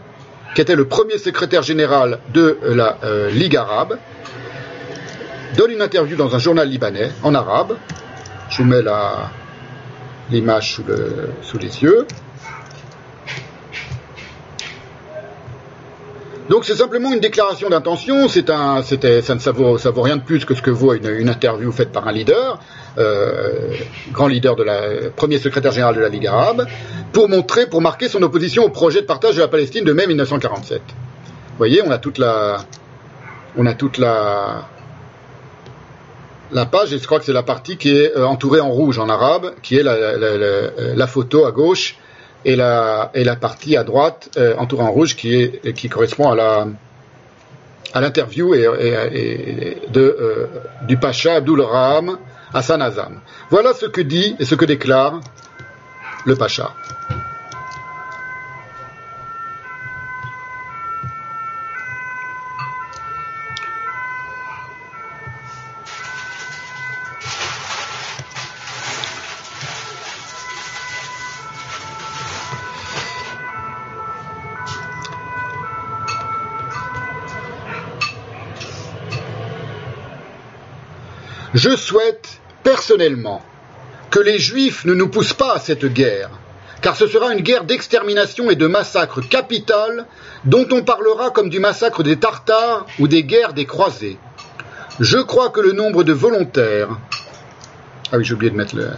qui 0.54 0.60
était 0.60 0.76
le 0.76 0.86
premier 0.86 1.16
secrétaire 1.16 1.62
général 1.62 2.18
de 2.34 2.58
la 2.64 2.98
euh, 3.02 3.30
Ligue 3.30 3.56
arabe, 3.56 3.96
donne 5.56 5.70
une 5.70 5.80
interview 5.80 6.18
dans 6.18 6.34
un 6.34 6.38
journal 6.38 6.68
libanais 6.68 7.12
en 7.22 7.34
arabe. 7.34 7.78
Je 8.50 8.58
vous 8.58 8.68
mets 8.68 8.82
l'image 10.30 10.82
sous 11.40 11.58
les 11.58 11.82
yeux. 11.82 12.06
Donc 16.48 16.64
c'est 16.64 16.76
simplement 16.76 17.12
une 17.12 17.20
déclaration 17.20 17.68
d'intention, 17.68 18.28
c'est 18.28 18.50
un, 18.50 18.82
c'était, 18.82 19.20
ça 19.20 19.34
ne 19.34 19.52
vaut, 19.52 20.02
rien 20.02 20.16
de 20.16 20.22
plus 20.22 20.44
que 20.44 20.54
ce 20.54 20.62
que 20.62 20.70
vaut 20.70 20.94
une, 20.94 21.28
interview 21.28 21.72
faite 21.72 21.90
par 21.90 22.06
un 22.06 22.12
leader, 22.12 22.60
euh, 22.98 23.74
grand 24.12 24.28
leader 24.28 24.54
de 24.54 24.62
la, 24.62 25.10
premier 25.16 25.38
secrétaire 25.38 25.72
général 25.72 25.96
de 25.96 26.00
la 26.00 26.08
Ligue 26.08 26.28
arabe, 26.28 26.66
pour 27.12 27.28
montrer, 27.28 27.66
pour 27.66 27.80
marquer 27.80 28.08
son 28.08 28.22
opposition 28.22 28.64
au 28.64 28.68
projet 28.68 29.00
de 29.00 29.06
partage 29.06 29.34
de 29.34 29.40
la 29.40 29.48
Palestine 29.48 29.84
de 29.84 29.92
mai 29.92 30.06
1947. 30.06 30.80
Vous 30.80 31.58
voyez, 31.58 31.82
on 31.82 31.90
a 31.90 31.98
toute 31.98 32.18
la, 32.18 32.58
on 33.56 33.66
a 33.66 33.74
toute 33.74 33.98
la, 33.98 34.68
la 36.52 36.66
page, 36.66 36.92
et 36.92 36.98
je 36.98 37.06
crois 37.06 37.18
que 37.18 37.24
c'est 37.24 37.32
la 37.32 37.42
partie 37.42 37.76
qui 37.76 37.90
est 37.90 38.16
euh, 38.16 38.24
entourée 38.26 38.60
en 38.60 38.70
rouge 38.70 38.98
en 38.98 39.08
arabe, 39.08 39.52
qui 39.62 39.76
est 39.76 39.82
la, 39.82 41.06
photo 41.06 41.44
à 41.44 41.50
gauche, 41.50 41.96
et 42.46 42.54
la, 42.56 43.36
partie 43.40 43.76
à 43.76 43.82
droite 43.82 44.38
entourée 44.58 44.84
en 44.84 44.92
rouge 44.92 45.16
qui, 45.16 45.88
correspond 45.90 46.30
à 46.30 48.00
l'interview 48.00 48.54
euh, 48.54 50.46
du 50.82 50.96
Pacha 50.96 51.34
Abdul 51.34 51.60
Raham 51.60 52.18
Hassan 52.54 52.80
Azam. 52.80 53.20
Voilà 53.50 53.74
ce 53.74 53.86
que 53.86 54.00
dit 54.00 54.36
et 54.38 54.44
ce 54.44 54.54
que 54.54 54.64
déclare 54.64 55.20
le 56.24 56.36
Pacha. 56.36 56.72
Je 81.56 81.74
souhaite, 81.74 82.38
personnellement, 82.64 83.40
que 84.10 84.20
les 84.20 84.38
Juifs 84.38 84.84
ne 84.84 84.92
nous 84.92 85.08
poussent 85.08 85.32
pas 85.32 85.54
à 85.54 85.58
cette 85.58 85.86
guerre, 85.86 86.28
car 86.82 86.94
ce 86.94 87.06
sera 87.06 87.32
une 87.32 87.40
guerre 87.40 87.64
d'extermination 87.64 88.50
et 88.50 88.56
de 88.56 88.66
massacre 88.66 89.22
capital 89.22 90.04
dont 90.44 90.68
on 90.70 90.82
parlera 90.82 91.30
comme 91.30 91.48
du 91.48 91.58
massacre 91.58 92.02
des 92.02 92.18
Tartares 92.18 92.84
ou 92.98 93.08
des 93.08 93.24
guerres 93.24 93.54
des 93.54 93.64
croisés. 93.64 94.18
Je 95.00 95.16
crois 95.16 95.48
que 95.48 95.62
le 95.62 95.72
nombre 95.72 96.04
de 96.04 96.12
volontaires. 96.12 96.90
Ah 98.12 98.18
oui, 98.18 98.24
j'ai 98.24 98.34
oublié 98.34 98.50
de 98.50 98.56
mettre 98.56 98.76
le. 98.76 98.90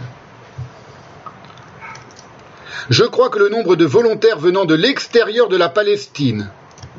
Je 2.89 3.05
crois 3.05 3.29
que 3.29 3.39
le 3.39 3.47
nombre 3.47 3.77
de 3.77 3.85
volontaires 3.85 4.37
venant 4.37 4.65
de 4.65 4.75
l'extérieur 4.75 5.47
de 5.47 5.55
la 5.55 5.69
Palestine, 5.69 6.49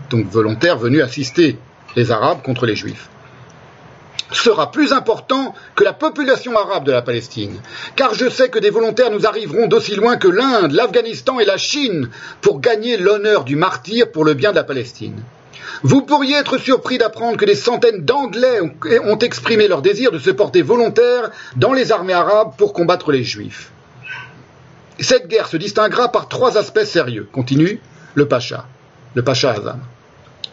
donc 0.08 0.24
volontaires 0.24 0.78
venus 0.78 1.02
assister 1.02 1.58
les 1.96 2.12
Arabes 2.12 2.40
contre 2.42 2.64
les 2.64 2.76
Juifs, 2.76 3.10
sera 4.32 4.70
plus 4.70 4.92
important 4.92 5.54
que 5.74 5.84
la 5.84 5.92
population 5.92 6.56
arabe 6.56 6.84
de 6.84 6.92
la 6.92 7.02
Palestine, 7.02 7.60
car 7.96 8.14
je 8.14 8.28
sais 8.28 8.48
que 8.48 8.58
des 8.58 8.70
volontaires 8.70 9.10
nous 9.10 9.26
arriveront 9.26 9.66
d'aussi 9.66 9.96
loin 9.96 10.16
que 10.16 10.28
l'Inde, 10.28 10.72
l'Afghanistan 10.72 11.40
et 11.40 11.44
la 11.44 11.56
Chine 11.56 12.10
pour 12.40 12.60
gagner 12.60 12.96
l'honneur 12.96 13.44
du 13.44 13.56
martyr 13.56 14.10
pour 14.10 14.24
le 14.24 14.34
bien 14.34 14.50
de 14.50 14.56
la 14.56 14.64
Palestine. 14.64 15.22
Vous 15.82 16.02
pourriez 16.02 16.36
être 16.36 16.58
surpris 16.58 16.98
d'apprendre 16.98 17.36
que 17.36 17.44
des 17.44 17.54
centaines 17.54 18.04
d'Anglais 18.04 18.60
ont 19.04 19.18
exprimé 19.18 19.68
leur 19.68 19.82
désir 19.82 20.10
de 20.12 20.18
se 20.18 20.30
porter 20.30 20.62
volontaires 20.62 21.30
dans 21.56 21.72
les 21.72 21.92
armées 21.92 22.12
arabes 22.12 22.52
pour 22.58 22.72
combattre 22.72 23.12
les 23.12 23.24
Juifs. 23.24 23.70
Cette 24.98 25.28
guerre 25.28 25.48
se 25.48 25.56
distinguera 25.56 26.12
par 26.12 26.28
trois 26.28 26.58
aspects 26.58 26.84
sérieux, 26.84 27.26
continue 27.32 27.80
le 28.14 28.28
Pacha, 28.28 28.66
le 29.14 29.22
Pacha 29.22 29.52
Azam. 29.52 29.80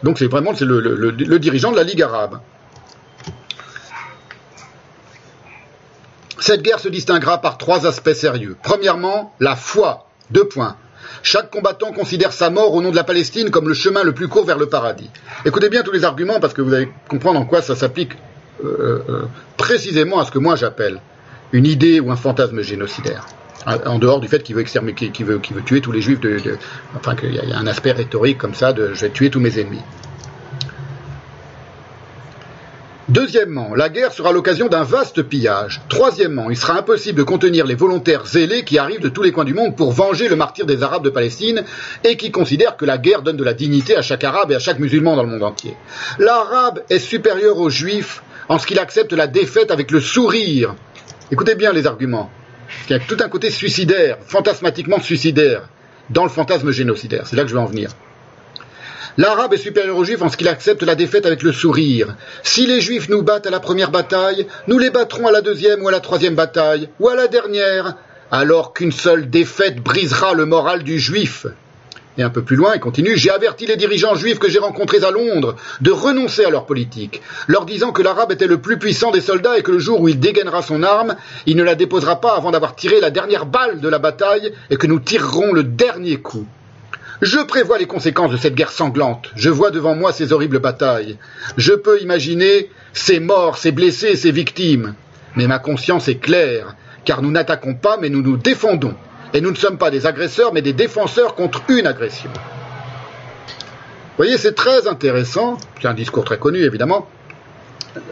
Donc 0.02 0.18
c'est 0.18 0.28
vraiment 0.28 0.52
le 0.58 1.38
dirigeant 1.38 1.72
de 1.72 1.76
la 1.76 1.82
Ligue 1.82 2.02
arabe. 2.02 2.40
Cette 6.48 6.62
guerre 6.62 6.80
se 6.80 6.88
distinguera 6.88 7.42
par 7.42 7.58
trois 7.58 7.86
aspects 7.86 8.14
sérieux. 8.14 8.56
Premièrement, 8.62 9.34
la 9.38 9.54
foi. 9.54 10.06
Deux 10.30 10.48
points. 10.48 10.76
Chaque 11.22 11.50
combattant 11.50 11.92
considère 11.92 12.32
sa 12.32 12.48
mort 12.48 12.72
au 12.72 12.80
nom 12.80 12.90
de 12.90 12.96
la 12.96 13.04
Palestine 13.04 13.50
comme 13.50 13.68
le 13.68 13.74
chemin 13.74 14.02
le 14.02 14.12
plus 14.12 14.28
court 14.28 14.46
vers 14.46 14.56
le 14.56 14.64
paradis. 14.64 15.10
Écoutez 15.44 15.68
bien 15.68 15.82
tous 15.82 15.92
les 15.92 16.04
arguments 16.04 16.40
parce 16.40 16.54
que 16.54 16.62
vous 16.62 16.72
allez 16.72 16.88
comprendre 17.06 17.38
en 17.38 17.44
quoi 17.44 17.60
ça 17.60 17.76
s'applique 17.76 18.12
euh, 18.64 19.02
euh, 19.10 19.22
précisément 19.58 20.20
à 20.20 20.24
ce 20.24 20.30
que 20.30 20.38
moi 20.38 20.56
j'appelle 20.56 21.02
une 21.52 21.66
idée 21.66 22.00
ou 22.00 22.10
un 22.10 22.16
fantasme 22.16 22.62
génocidaire. 22.62 23.26
En 23.84 23.98
dehors 23.98 24.18
du 24.18 24.28
fait 24.28 24.42
qu'il 24.42 24.56
veut, 24.56 24.64
veut, 24.64 25.40
veut, 25.50 25.62
tuer 25.66 25.82
tous 25.82 25.92
les 25.92 26.00
juifs, 26.00 26.20
enfin 26.96 27.14
qu'il 27.14 27.34
y 27.34 27.52
a 27.52 27.58
un 27.58 27.66
aspect 27.66 27.92
rhétorique 27.92 28.38
comme 28.38 28.54
ça 28.54 28.72
de 28.72 28.94
je 28.94 29.02
vais 29.02 29.10
tuer 29.10 29.28
tous 29.28 29.40
mes 29.40 29.58
ennemis. 29.58 29.82
Deuxièmement, 33.08 33.74
la 33.74 33.88
guerre 33.88 34.12
sera 34.12 34.32
l'occasion 34.32 34.68
d'un 34.68 34.84
vaste 34.84 35.22
pillage. 35.22 35.80
Troisièmement, 35.88 36.50
il 36.50 36.58
sera 36.58 36.78
impossible 36.78 37.16
de 37.16 37.22
contenir 37.22 37.64
les 37.64 37.74
volontaires 37.74 38.26
zélés 38.26 38.64
qui 38.64 38.78
arrivent 38.78 39.00
de 39.00 39.08
tous 39.08 39.22
les 39.22 39.32
coins 39.32 39.46
du 39.46 39.54
monde 39.54 39.74
pour 39.76 39.92
venger 39.92 40.28
le 40.28 40.36
martyr 40.36 40.66
des 40.66 40.82
Arabes 40.82 41.04
de 41.04 41.08
Palestine 41.08 41.64
et 42.04 42.18
qui 42.18 42.30
considèrent 42.30 42.76
que 42.76 42.84
la 42.84 42.98
guerre 42.98 43.22
donne 43.22 43.38
de 43.38 43.44
la 43.44 43.54
dignité 43.54 43.96
à 43.96 44.02
chaque 44.02 44.24
Arabe 44.24 44.52
et 44.52 44.56
à 44.56 44.58
chaque 44.58 44.78
musulman 44.78 45.16
dans 45.16 45.22
le 45.22 45.30
monde 45.30 45.42
entier. 45.42 45.74
L'Arabe 46.18 46.82
est 46.90 46.98
supérieur 46.98 47.56
aux 47.56 47.70
Juifs 47.70 48.22
en 48.50 48.58
ce 48.58 48.66
qu'il 48.66 48.78
accepte 48.78 49.14
la 49.14 49.26
défaite 49.26 49.70
avec 49.70 49.90
le 49.90 50.00
sourire. 50.00 50.74
Écoutez 51.32 51.54
bien 51.54 51.72
les 51.72 51.86
arguments. 51.86 52.30
Il 52.90 52.92
y 52.92 52.96
a 52.96 52.98
tout 52.98 53.16
un 53.20 53.30
côté 53.30 53.50
suicidaire, 53.50 54.18
fantasmatiquement 54.20 55.00
suicidaire, 55.00 55.62
dans 56.10 56.24
le 56.24 56.30
fantasme 56.30 56.70
génocidaire. 56.72 57.26
C'est 57.26 57.36
là 57.36 57.44
que 57.44 57.48
je 57.48 57.54
veux 57.54 57.60
en 57.60 57.66
venir. 57.66 57.88
L'arabe 59.18 59.54
est 59.54 59.58
supérieur 59.58 59.96
aux 59.96 60.04
juifs 60.04 60.22
en 60.22 60.28
ce 60.28 60.36
qu'il 60.36 60.46
accepte 60.46 60.84
la 60.84 60.94
défaite 60.94 61.26
avec 61.26 61.42
le 61.42 61.52
sourire. 61.52 62.14
Si 62.44 62.66
les 62.66 62.80
juifs 62.80 63.08
nous 63.08 63.22
battent 63.22 63.48
à 63.48 63.50
la 63.50 63.58
première 63.58 63.90
bataille, 63.90 64.46
nous 64.68 64.78
les 64.78 64.90
battrons 64.90 65.26
à 65.26 65.32
la 65.32 65.40
deuxième 65.40 65.82
ou 65.82 65.88
à 65.88 65.90
la 65.90 65.98
troisième 65.98 66.36
bataille, 66.36 66.88
ou 67.00 67.08
à 67.08 67.16
la 67.16 67.26
dernière, 67.26 67.96
alors 68.30 68.72
qu'une 68.72 68.92
seule 68.92 69.28
défaite 69.28 69.82
brisera 69.82 70.34
le 70.34 70.46
moral 70.46 70.84
du 70.84 71.00
juif. 71.00 71.46
Et 72.16 72.22
un 72.22 72.30
peu 72.30 72.42
plus 72.42 72.54
loin, 72.54 72.76
il 72.76 72.80
continue, 72.80 73.16
j'ai 73.16 73.30
averti 73.30 73.66
les 73.66 73.76
dirigeants 73.76 74.14
juifs 74.14 74.38
que 74.38 74.48
j'ai 74.48 74.60
rencontrés 74.60 75.02
à 75.02 75.10
Londres 75.10 75.56
de 75.80 75.90
renoncer 75.90 76.44
à 76.44 76.50
leur 76.50 76.64
politique, 76.64 77.20
leur 77.48 77.64
disant 77.66 77.90
que 77.90 78.02
l'arabe 78.02 78.30
était 78.30 78.46
le 78.46 78.58
plus 78.58 78.78
puissant 78.78 79.10
des 79.10 79.20
soldats 79.20 79.58
et 79.58 79.62
que 79.62 79.72
le 79.72 79.80
jour 79.80 80.00
où 80.00 80.08
il 80.08 80.20
dégainera 80.20 80.62
son 80.62 80.84
arme, 80.84 81.16
il 81.46 81.56
ne 81.56 81.64
la 81.64 81.74
déposera 81.74 82.20
pas 82.20 82.36
avant 82.36 82.52
d'avoir 82.52 82.76
tiré 82.76 83.00
la 83.00 83.10
dernière 83.10 83.46
balle 83.46 83.80
de 83.80 83.88
la 83.88 83.98
bataille 83.98 84.52
et 84.70 84.76
que 84.76 84.86
nous 84.86 85.00
tirerons 85.00 85.52
le 85.52 85.64
dernier 85.64 86.18
coup. 86.18 86.46
Je 87.20 87.40
prévois 87.40 87.78
les 87.78 87.86
conséquences 87.86 88.30
de 88.30 88.36
cette 88.36 88.54
guerre 88.54 88.70
sanglante. 88.70 89.30
Je 89.34 89.50
vois 89.50 89.72
devant 89.72 89.96
moi 89.96 90.12
ces 90.12 90.32
horribles 90.32 90.60
batailles. 90.60 91.18
Je 91.56 91.72
peux 91.72 92.00
imaginer 92.00 92.70
ces 92.92 93.18
morts, 93.18 93.58
ces 93.58 93.72
blessés, 93.72 94.14
ces 94.14 94.30
victimes. 94.30 94.94
Mais 95.34 95.48
ma 95.48 95.58
conscience 95.58 96.06
est 96.06 96.18
claire, 96.18 96.76
car 97.04 97.22
nous 97.22 97.32
n'attaquons 97.32 97.74
pas, 97.74 97.96
mais 98.00 98.08
nous 98.08 98.22
nous 98.22 98.36
défendons. 98.36 98.94
Et 99.34 99.40
nous 99.40 99.50
ne 99.50 99.56
sommes 99.56 99.78
pas 99.78 99.90
des 99.90 100.06
agresseurs, 100.06 100.52
mais 100.52 100.62
des 100.62 100.72
défenseurs 100.72 101.34
contre 101.34 101.62
une 101.68 101.88
agression. 101.88 102.30
Vous 102.32 104.24
voyez, 104.24 104.38
c'est 104.38 104.54
très 104.54 104.86
intéressant. 104.86 105.58
C'est 105.80 105.88
un 105.88 105.94
discours 105.94 106.24
très 106.24 106.38
connu, 106.38 106.60
évidemment, 106.60 107.08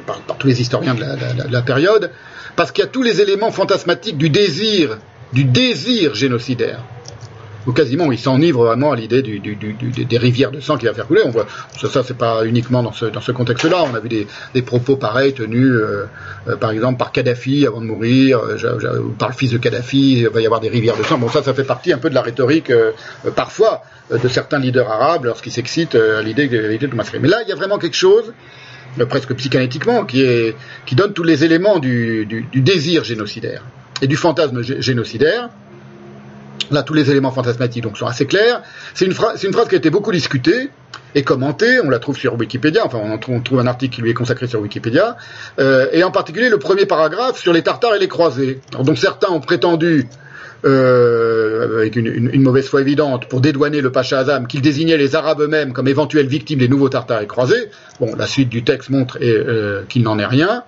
par, 0.06 0.20
tous 0.38 0.48
les 0.48 0.60
historiens 0.60 0.94
de 0.94 1.52
la 1.52 1.62
période, 1.62 2.10
parce 2.56 2.72
qu'il 2.72 2.82
y 2.82 2.86
a 2.86 2.90
tous 2.90 3.02
les 3.02 3.20
éléments 3.20 3.52
fantasmatiques 3.52 4.18
du 4.18 4.30
désir, 4.30 4.98
du 5.32 5.44
désir 5.44 6.14
génocidaire 6.16 6.80
ou 7.66 7.72
quasiment 7.72 8.10
il 8.12 8.18
s'enivre 8.18 8.64
vraiment 8.64 8.92
à 8.92 8.96
l'idée 8.96 9.22
des 9.22 10.18
rivières 10.18 10.50
de 10.50 10.60
sang 10.60 10.76
qui 10.76 10.86
va 10.86 10.94
faire 10.94 11.06
couler. 11.06 11.22
On 11.24 11.30
voit 11.30 11.46
ça, 11.78 11.88
ça 11.88 12.02
c'est 12.02 12.16
pas 12.16 12.44
uniquement 12.44 12.82
dans 12.82 12.92
ce, 12.92 13.32
contexte-là. 13.32 13.84
On 13.90 13.94
a 13.94 14.00
vu 14.00 14.08
des, 14.08 14.62
propos 14.62 14.96
pareils 14.96 15.34
tenus, 15.34 15.70
euh, 15.70 16.06
euh, 16.48 16.56
par 16.56 16.70
exemple 16.70 16.98
par 16.98 17.12
Kadhafi 17.12 17.66
avant 17.66 17.80
de 17.80 17.86
mourir, 17.86 18.40
euh, 18.40 19.02
par 19.18 19.28
le 19.28 19.34
fils 19.34 19.52
de 19.52 19.58
Kadhafi. 19.58 20.20
Il 20.20 20.28
va 20.28 20.40
y 20.40 20.46
avoir 20.46 20.60
des 20.60 20.68
rivières 20.68 20.96
de 20.96 21.02
sang. 21.02 21.18
Bon, 21.18 21.28
ça, 21.28 21.42
ça 21.42 21.54
fait 21.54 21.64
partie 21.64 21.92
un 21.92 21.98
peu 21.98 22.10
de 22.10 22.14
la 22.14 22.22
rhétorique 22.22 22.72
parfois 23.34 23.82
de 24.10 24.28
certains 24.28 24.58
leaders 24.58 24.88
arabes 24.88 25.24
lorsqu'ils 25.24 25.52
s'excitent 25.52 25.96
à 25.96 26.22
l'idée 26.22 26.48
de, 26.48 26.76
de 26.86 26.94
massacrer. 26.94 27.18
Mais 27.18 27.28
là, 27.28 27.38
il 27.42 27.48
y 27.48 27.52
a 27.52 27.56
vraiment 27.56 27.78
quelque 27.78 27.96
chose 27.96 28.32
presque 29.08 29.34
psychanalytiquement, 29.34 30.04
qui, 30.06 30.24
donne 30.92 31.12
tous 31.12 31.22
les 31.22 31.44
éléments 31.44 31.78
du 31.78 32.26
désir 32.54 33.04
génocidaire 33.04 33.62
et 34.02 34.06
du 34.06 34.16
fantasme 34.16 34.62
génocidaire, 34.62 35.48
Là, 36.70 36.82
tous 36.82 36.94
les 36.94 37.10
éléments 37.10 37.30
fantasmatiques 37.30 37.84
sont 37.94 38.06
assez 38.06 38.26
clairs. 38.26 38.62
C'est 38.94 39.04
une, 39.04 39.12
phrase 39.12 39.68
qui 39.68 39.74
a 39.74 39.78
été 39.78 39.90
beaucoup 39.90 40.12
discutée 40.12 40.70
et 41.14 41.22
commentée. 41.22 41.80
On 41.84 41.90
la 41.90 41.98
trouve 41.98 42.16
sur 42.16 42.34
Wikipédia. 42.34 42.84
Enfin, 42.84 42.98
on, 43.28 43.40
trouve, 43.40 43.60
un 43.60 43.66
article 43.66 43.94
qui 43.94 44.02
lui 44.02 44.10
est 44.10 44.14
consacré 44.14 44.46
sur 44.46 44.60
Wikipédia. 44.60 45.16
Euh, 45.58 45.86
et 45.92 46.02
en 46.02 46.10
particulier 46.10 46.48
le 46.48 46.58
premier 46.58 46.86
paragraphe 46.86 47.38
sur 47.38 47.52
les 47.52 47.62
Tartares 47.62 47.94
et 47.94 47.98
les 47.98 48.08
Croisés. 48.08 48.60
donc 48.82 48.98
certains 48.98 49.30
ont 49.30 49.40
prétendu, 49.40 50.08
euh, 50.64 51.78
avec 51.78 51.96
une, 51.96 52.06
une, 52.06 52.42
mauvaise 52.42 52.66
foi 52.66 52.80
évidente, 52.80 53.28
pour 53.28 53.40
dédouaner 53.40 53.80
le 53.80 53.92
Pacha 53.92 54.18
Azam, 54.18 54.46
qu'il 54.46 54.60
désignait 54.60 54.96
les 54.96 55.14
Arabes 55.14 55.40
eux-mêmes 55.42 55.72
comme 55.72 55.88
éventuelles 55.88 56.28
victimes 56.28 56.58
des 56.58 56.68
nouveaux 56.68 56.88
Tartares 56.88 57.22
et 57.22 57.26
Croisés. 57.26 57.70
Bon, 58.00 58.14
la 58.16 58.26
suite 58.26 58.48
du 58.48 58.64
texte 58.64 58.90
montre 58.90 59.18
euh, 59.22 59.82
qu'il 59.88 60.02
n'en 60.02 60.18
est 60.18 60.26
rien. 60.26 60.64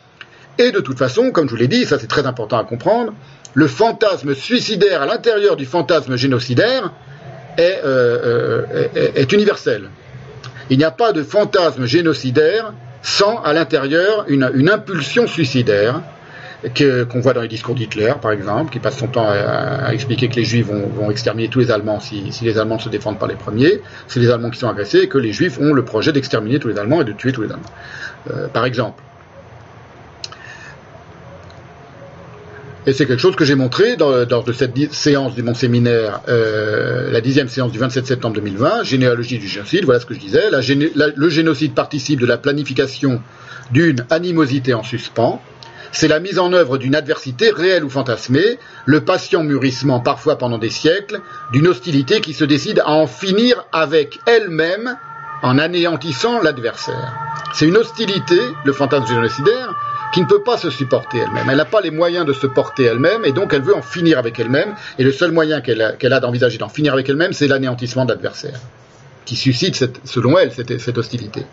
Et 0.59 0.73
de 0.73 0.81
toute 0.81 0.98
façon, 0.98 1.31
comme 1.31 1.47
je 1.47 1.51
vous 1.51 1.56
l'ai 1.56 1.69
dit, 1.69 1.85
ça 1.85 2.01
c'est 2.01 2.09
très 2.09 2.27
important 2.27 2.59
à 2.59 2.65
comprendre, 2.65 3.12
le 3.59 3.66
fantasme 3.66 4.36
suicidaire 4.36 5.02
à 5.02 5.06
l'intérieur 5.06 5.56
du 5.56 5.66
fantasme 5.66 6.14
génocidaire 6.14 6.93
est, 7.56 7.80
euh, 7.85 8.62
euh, 8.94 9.24
universel. 9.32 9.90
Il 10.70 10.78
n'y 10.78 10.85
a 10.85 10.93
pas 10.93 11.12
de 11.12 11.24
fantasme 11.24 11.85
génocidaire 11.85 12.72
sans 13.02 13.43
à 13.43 13.52
l'intérieur 13.52 14.26
une, 14.28 14.68
impulsion 14.70 15.26
suicidaire. 15.26 16.02
qu'on 17.10 17.20
voit 17.20 17.35
dans 17.35 17.43
les 17.43 17.48
discours 17.48 17.74
d'Hitler, 17.74 18.14
par 18.22 18.30
exemple, 18.30 18.72
qui 18.72 18.78
passe 18.78 18.97
son 18.97 19.09
temps 19.09 19.28
à, 19.28 19.93
expliquer 19.93 20.28
que 20.28 20.36
les 20.36 20.44
Juifs 20.44 20.66
vont, 20.66 21.10
exterminer 21.10 21.48
tous 21.48 21.59
les 21.59 21.72
Allemands 21.72 21.98
si, 21.98 22.30
les 22.43 22.59
Allemands 22.59 22.76
ne 22.76 22.86
se 22.89 22.89
défendent 22.89 23.18
pas 23.18 23.26
les 23.26 23.40
premiers, 23.47 23.80
c'est 24.06 24.20
les 24.20 24.30
Allemands 24.30 24.51
qui 24.51 24.60
sont 24.60 24.68
agressés, 24.68 25.01
et 25.02 25.09
que 25.09 25.18
les 25.18 25.32
Juifs 25.32 25.59
ont 25.59 25.72
le 25.72 25.85
projet 25.85 26.12
d'exterminer 26.12 26.60
tous 26.60 26.68
les 26.68 26.78
Allemands 26.78 27.01
et 27.01 27.05
de 27.05 27.12
tuer 27.12 27.32
tous 27.32 27.43
les 27.43 27.51
Allemands. 27.51 27.74
Euh, 28.30 28.47
par 28.47 28.66
exemple. 28.66 29.02
Et 32.89 32.94
c'est 32.94 33.05
quelque 33.05 33.20
chose 33.20 33.36
que 33.36 33.44
j'ai 33.44 33.55
montré 33.55 33.97
lors 33.97 34.44
de 34.44 34.52
cette 34.55 34.94
séance 34.94 35.35
de 35.35 35.43
mon 35.43 35.52
séminaire, 35.52 36.23
euh, 36.27 37.10
la 37.10 37.20
dixième 37.20 37.48
séance 37.48 37.70
du 37.70 37.78
27 37.78 38.06
septembre 38.06 38.36
2020, 38.36 38.82
généalogie 38.82 39.39
du 39.39 39.47
génocide, 39.47 39.85
voilà 39.85 40.01
ce 40.01 40.06
que 40.06 40.15
je 40.15 40.19
disais. 40.19 40.44
le 40.51 41.28
génocide 41.28 41.74
participe 41.74 42.19
de 42.19 42.24
la 42.24 42.39
planification 42.39 43.20
d'une 43.73 44.06
animosité 44.09 44.73
en 44.73 44.82
suspens, 44.82 45.43
c'est 45.93 46.09
la 46.09 46.19
mise 46.19 46.39
en 46.39 46.55
œuvre 46.55 46.78
d'une 46.78 46.94
adversité 46.94 47.51
réelle 47.51 47.85
ou 47.85 47.90
fantasmée, 47.90 48.59
le 48.86 49.02
patient 49.02 49.44
mûrissement 49.44 50.01
parfois 50.01 50.39
pendant 50.39 50.56
des 50.56 50.70
siècles, 50.70 51.20
d'une 51.52 51.66
hostilité 51.66 52.23
qui 52.23 52.32
se 52.32 52.47
décide 52.47 52.81
à 52.81 52.93
en 52.93 53.06
finir 53.06 53.66
avec 53.70 54.19
elle-même 54.24 54.97
en 55.43 55.59
anéantissant 55.59 56.40
l'adversaire. 56.40 57.12
C'est 57.52 57.66
une 57.66 57.77
hostilité, 57.77 58.40
le 58.65 58.73
fantasme 58.73 59.09
génocidaire, 59.09 59.74
qui 60.12 60.20
ne 60.20 60.26
peut 60.26 60.43
pas 60.43 60.56
se 60.56 60.70
supporter 60.70 61.18
elle-même. 61.18 61.48
Elle 61.51 61.56
n'a 61.56 61.64
pas 61.64 61.80
les 61.80 61.90
moyens 61.90 62.26
de 62.26 62.32
se 62.32 62.47
porter 62.47 62.85
elle-même 62.85 63.24
et 63.24 63.32
donc 63.32 63.52
elle 63.52 63.62
veut 63.62 63.74
en 63.74 63.82
finir 63.82 64.18
avec 64.18 64.39
elle-même. 64.39 64.74
Et 64.98 65.05
le 65.05 65.12
seul 65.12 65.32
moyen 65.32 65.60
qu'elle 65.60 65.82
a, 65.82 66.20
d'envisager 66.20 66.59
d'en 66.59 66.68
finir 66.68 66.93
avec 66.93 67.09
elle-même, 67.09 67.32
c'est 67.32 67.48
l'anéantissement 67.48 68.05
de 68.05 68.12
l'adversaire, 68.12 68.60
qui 69.24 69.36
suscite, 69.36 70.01
selon 70.05 70.39
elle, 70.39 70.52
cette 70.52 70.98
hostilité. 70.98 71.44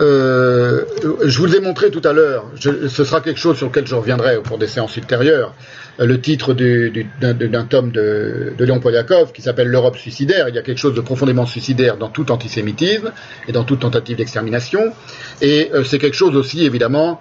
Euh, 0.00 0.84
je 1.24 1.38
vous 1.38 1.56
ai 1.56 1.60
montré 1.60 1.90
tout 1.90 2.02
à 2.04 2.12
l'heure, 2.12 2.46
ce 2.56 3.04
sera 3.04 3.20
quelque 3.20 3.40
chose 3.40 3.56
sur 3.56 3.66
lequel 3.66 3.86
je 3.86 3.94
reviendrai 3.94 4.36
au 4.36 4.42
cours 4.42 4.58
des 4.58 4.68
séances 4.68 4.96
ultérieures, 4.96 5.54
le 5.98 6.20
titre 6.20 6.54
d'un 6.54 7.64
tome 7.64 7.90
de, 7.90 8.52
de 8.56 8.64
Léon 8.64 8.78
Poliakov 8.78 9.32
qui 9.32 9.42
s'appelle 9.42 9.66
L'Europe 9.68 9.96
suicidaire. 9.96 10.48
Il 10.48 10.54
y 10.54 10.58
a 10.58 10.62
quelque 10.62 10.78
chose 10.78 10.94
de 10.94 11.00
profondément 11.00 11.46
suicidaire 11.46 11.96
dans 11.96 12.08
tout 12.08 12.30
antisémitisme 12.30 13.10
et 13.48 13.52
dans 13.52 13.64
toute 13.64 13.80
tentative 13.80 14.16
d'extermination. 14.16 14.92
Et 15.40 15.70
euh, 15.74 15.82
c'est 15.82 15.98
quelque 15.98 16.16
chose 16.16 16.36
aussi, 16.36 16.64
évidemment, 16.64 17.20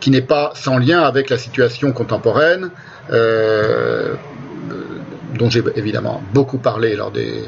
qui 0.00 0.10
n'est 0.10 0.20
pas 0.20 0.52
sans 0.54 0.76
lien 0.76 1.00
avec 1.02 1.30
la 1.30 1.38
situation 1.38 1.92
contemporaine, 1.92 2.70
euh, 3.10 4.14
dont 5.38 5.48
j'ai 5.48 5.62
évidemment 5.76 6.22
beaucoup 6.34 6.58
parlé 6.58 6.96
lors 6.96 7.10
des, 7.10 7.44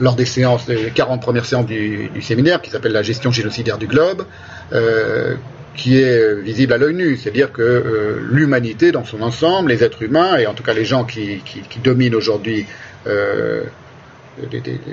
lors 0.00 0.14
des 0.14 0.24
séances, 0.24 0.66
des 0.66 0.90
40 0.94 1.22
premières 1.22 1.44
séances 1.44 1.66
du, 1.66 2.10
séminaire, 2.20 2.60
qui 2.60 2.70
s'appelle 2.70 2.92
la 2.92 3.02
gestion 3.02 3.30
génocidaire 3.30 3.78
du 3.78 3.86
globe, 3.86 4.26
euh, 4.72 5.36
qui 5.74 5.98
est 6.00 6.40
visible 6.40 6.72
à 6.72 6.78
l'œil 6.78 6.94
nu, 6.94 7.16
c'est-à-dire 7.16 7.52
que 7.52 7.62
euh, 7.62 8.20
l'humanité 8.30 8.92
dans 8.92 9.04
son 9.04 9.22
ensemble, 9.22 9.70
les 9.70 9.84
êtres 9.84 10.02
humains, 10.02 10.36
et 10.38 10.46
en 10.46 10.54
tout 10.54 10.62
cas 10.62 10.72
les 10.72 10.84
gens 10.84 11.04
qui, 11.04 11.42
dominent 11.82 12.14
aujourd'hui 12.14 12.66
euh, 13.06 13.62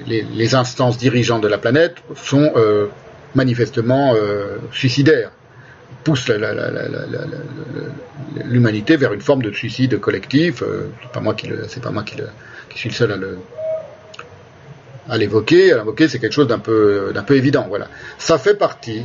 les, 0.08 0.56
instances 0.56 0.98
dirigeantes 0.98 1.42
de 1.42 1.48
la 1.48 1.58
planète, 1.58 1.96
sont 2.16 2.54
manifestement 3.36 4.14
suicidaires, 4.72 5.32
poussent 6.06 6.32
l'humanité 8.46 8.96
vers 8.96 9.12
une 9.12 9.22
forme 9.22 9.42
de 9.42 9.52
suicide 9.52 10.00
collectif. 10.00 10.64
c'est 11.02 11.12
pas 11.12 11.20
moi 11.20 11.34
qui 11.34 11.50
c'est 11.68 11.84
pas 11.84 11.92
moi 11.92 12.04
qui, 12.04 12.16
qui 12.70 12.80
suis 12.80 12.90
le 12.90 12.96
seul 12.96 13.12
à 13.12 13.18
le, 13.18 13.38
à 15.10 15.18
l'évoquer. 15.18 15.74
À 15.74 15.78
l'évoquer, 15.78 16.08
c'est 16.08 16.20
quelque 16.20 16.34
chose 16.34 16.48
d'un 16.48 16.60
peu, 16.60 17.12
d'un 17.14 17.24
peu 17.24 17.36
évident. 17.36 17.66
Voilà. 17.70 17.88
Ça 18.18 18.38
fait 18.38 18.56
partie 18.56 19.04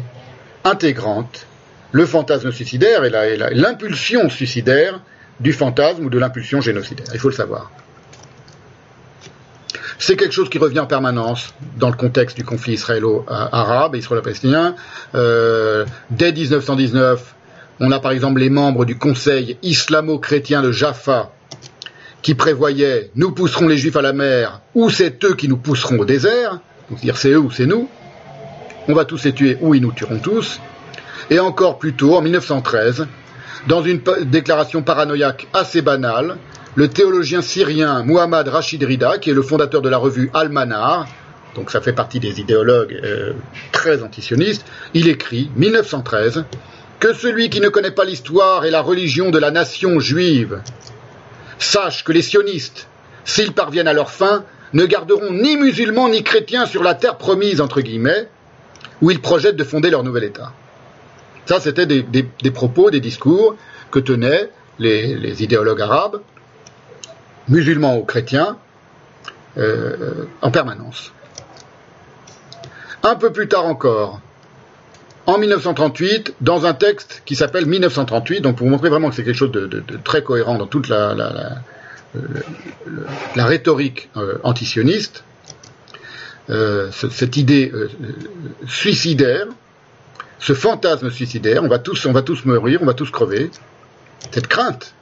intégrante, 0.65 1.47
le 1.93 2.07
fantasme 2.07 2.53
suicidaire 2.53 3.05
et 3.05 3.37
l'impulsion 3.55 4.29
suicidaire 4.29 5.01
du 5.41 5.53
fantasme 5.53 6.05
ou 6.05 6.11
de 6.11 6.19
l'impulsion 6.19 6.61
génocidaire. 6.61 7.07
Il 7.15 7.21
faut 7.21 7.29
le 7.29 7.35
savoir. 7.35 7.71
C'est 9.99 10.17
quelque 10.17 10.33
chose 10.33 10.49
qui 10.49 10.59
revient 10.59 10.81
en 10.81 10.87
permanence 10.87 11.55
dans 11.77 11.91
le 11.91 11.97
contexte 11.97 12.37
du 12.37 12.45
conflit 12.45 12.75
israélo-arabe 12.75 13.97
et 13.97 13.99
israélo-palestinien. 13.99 14.77
Euh, 15.15 15.85
dès 16.11 16.33
1919, 16.33 17.35
on 17.81 17.91
a 17.91 17.99
par 17.99 18.13
exemple 18.13 18.41
les 18.41 18.51
membres 18.51 18.85
du 18.85 18.97
Conseil 18.97 19.59
islamo-chrétien 19.63 20.63
de 20.63 20.71
Jaffa 20.71 21.33
qui 22.23 22.35
prévoyait 22.35 23.11
nous 23.15 23.33
pousserons 23.33 23.69
les 23.69 23.77
juifs 23.77 23.97
à 23.97 24.03
la 24.03 24.13
mer 24.13 24.61
ou 24.75 24.91
c'est 24.91 25.25
eux 25.25 25.35
qui 25.35 25.49
nous 25.49 25.57
pousseront 25.57 25.99
au 25.99 26.05
désert, 26.05 26.61
c'est-à-dire 26.89 27.17
c'est 27.17 27.31
eux 27.31 27.39
ou 27.39 27.51
c'est 27.51 27.67
nous, 27.67 27.89
on 28.89 28.95
va 28.95 29.05
tous 29.05 29.25
les 29.25 29.33
tuer 29.33 29.59
ou 29.61 29.75
ils 29.75 29.83
nous 29.83 29.93
tueront 29.93 30.19
tous, 30.19 30.61
et 31.31 31.39
encore 31.39 31.79
plus 31.79 31.93
tôt, 31.93 32.17
en 32.17 32.23
1913, 32.23 33.07
dans 33.67 33.83
une 33.83 34.01
déclaration 34.25 34.83
paranoïaque 34.83 35.47
assez 35.53 35.83
banale, 35.83 36.37
le 36.75 36.89
théologien 36.89 37.43
syrien 37.43 38.03
Muhammad 38.03 38.49
Rashid 38.49 38.83
Rida, 38.83 39.19
qui 39.19 39.31
est 39.31 39.35
le 39.35 39.43
fondateur 39.43 39.83
de 39.83 39.89
la 39.89 39.99
revue 39.99 40.31
Al-Manar, 40.33 41.07
donc 41.55 41.71
ça 41.71 41.81
fait 41.81 41.93
partie 41.93 42.21
des 42.21 42.41
idéologues 42.41 42.99
euh, 43.05 43.33
très 43.73 44.03
antisionistes, 44.03 44.65
il 44.95 45.09
écrit, 45.09 45.51
1913, 45.57 46.45
que 47.01 47.13
celui 47.13 47.51
qui 47.51 47.61
ne 47.61 47.69
connaît 47.69 47.91
pas 47.91 48.05
l'histoire 48.05 48.65
et 48.65 48.71
la 48.71 48.81
religion 48.81 49.31
de 49.31 49.39
la 49.39 49.51
nation 49.51 50.01
juive 50.01 50.61
Sache 51.59 52.05
que 52.05 52.13
les 52.13 52.23
sionistes, 52.23 52.89
s'ils 53.25 53.53
parviennent 53.53 53.89
à 53.89 53.93
leur 53.93 54.11
fin, 54.11 54.45
ne 54.73 54.85
garderont 54.85 55.33
ni 55.33 55.57
musulmans 55.57 56.09
ni 56.09 56.23
chrétiens 56.23 56.67
sur 56.67 56.83
la 56.83 56.95
terre 56.95 57.17
promise, 57.17 57.61
entre 57.61 57.81
guillemets, 57.81 58.29
où 59.01 59.11
ils 59.11 59.21
projettent 59.21 59.57
de 59.57 59.65
fonder 59.65 59.91
leur 59.91 60.03
nouvel 60.03 60.25
État. 60.25 60.53
Ça, 61.47 61.61
c'était 61.61 61.87
des, 61.87 62.51
propos, 62.51 62.91
des 62.91 63.01
discours 63.01 63.57
que 63.91 63.99
tenaient 63.99 64.51
les, 64.79 65.43
idéologues 65.43 65.81
arabes, 65.81 66.21
musulmans 67.49 67.97
ou 67.97 68.05
chrétiens, 68.05 68.59
euh, 69.57 70.27
en 70.43 70.51
permanence. 70.51 71.13
Un 73.03 73.15
peu 73.15 73.33
plus 73.33 73.49
tard 73.49 73.65
encore, 73.65 74.21
en 75.29 75.37
1938 75.37 76.37
dans 76.41 76.65
un 76.65 76.73
texte 76.73 77.23
qui 77.27 77.37
s'appelle 77.37 77.67
1938, 77.67 78.41
donc 78.41 78.57
pour 78.57 78.67
vous 78.67 78.71
montrer 78.73 78.89
vraiment 78.89 79.11
que 79.11 79.15
c'est 79.15 79.25
quelque 79.25 79.37
chose 79.37 79.53
de, 79.53 79.85
très 80.03 80.23
cohérent 80.23 80.57
dans 80.57 80.67
toute 80.67 80.89
la, 80.89 81.15
la, 83.37 83.45
rhétorique 83.45 84.09
euh, 84.17 84.39
antisioniste, 84.43 85.25
euh, 86.49 86.91
cette 86.91 87.37
idée 87.37 87.71
euh, 87.75 87.91
suicidaire, 88.67 89.47
ce 90.39 90.55
fantasme 90.55 91.11
suicidaire, 91.11 91.63
on 91.63 91.69
va 91.69 91.79
tous, 91.79 92.07
on 92.07 92.13
va 92.13 92.23
tous 92.23 92.47
mourir, 92.47 92.79
on 92.81 92.87
va 92.87 92.95
tous 92.95 93.11
crever, 93.11 93.51
cette 94.31 94.47
crainte. 94.47 94.95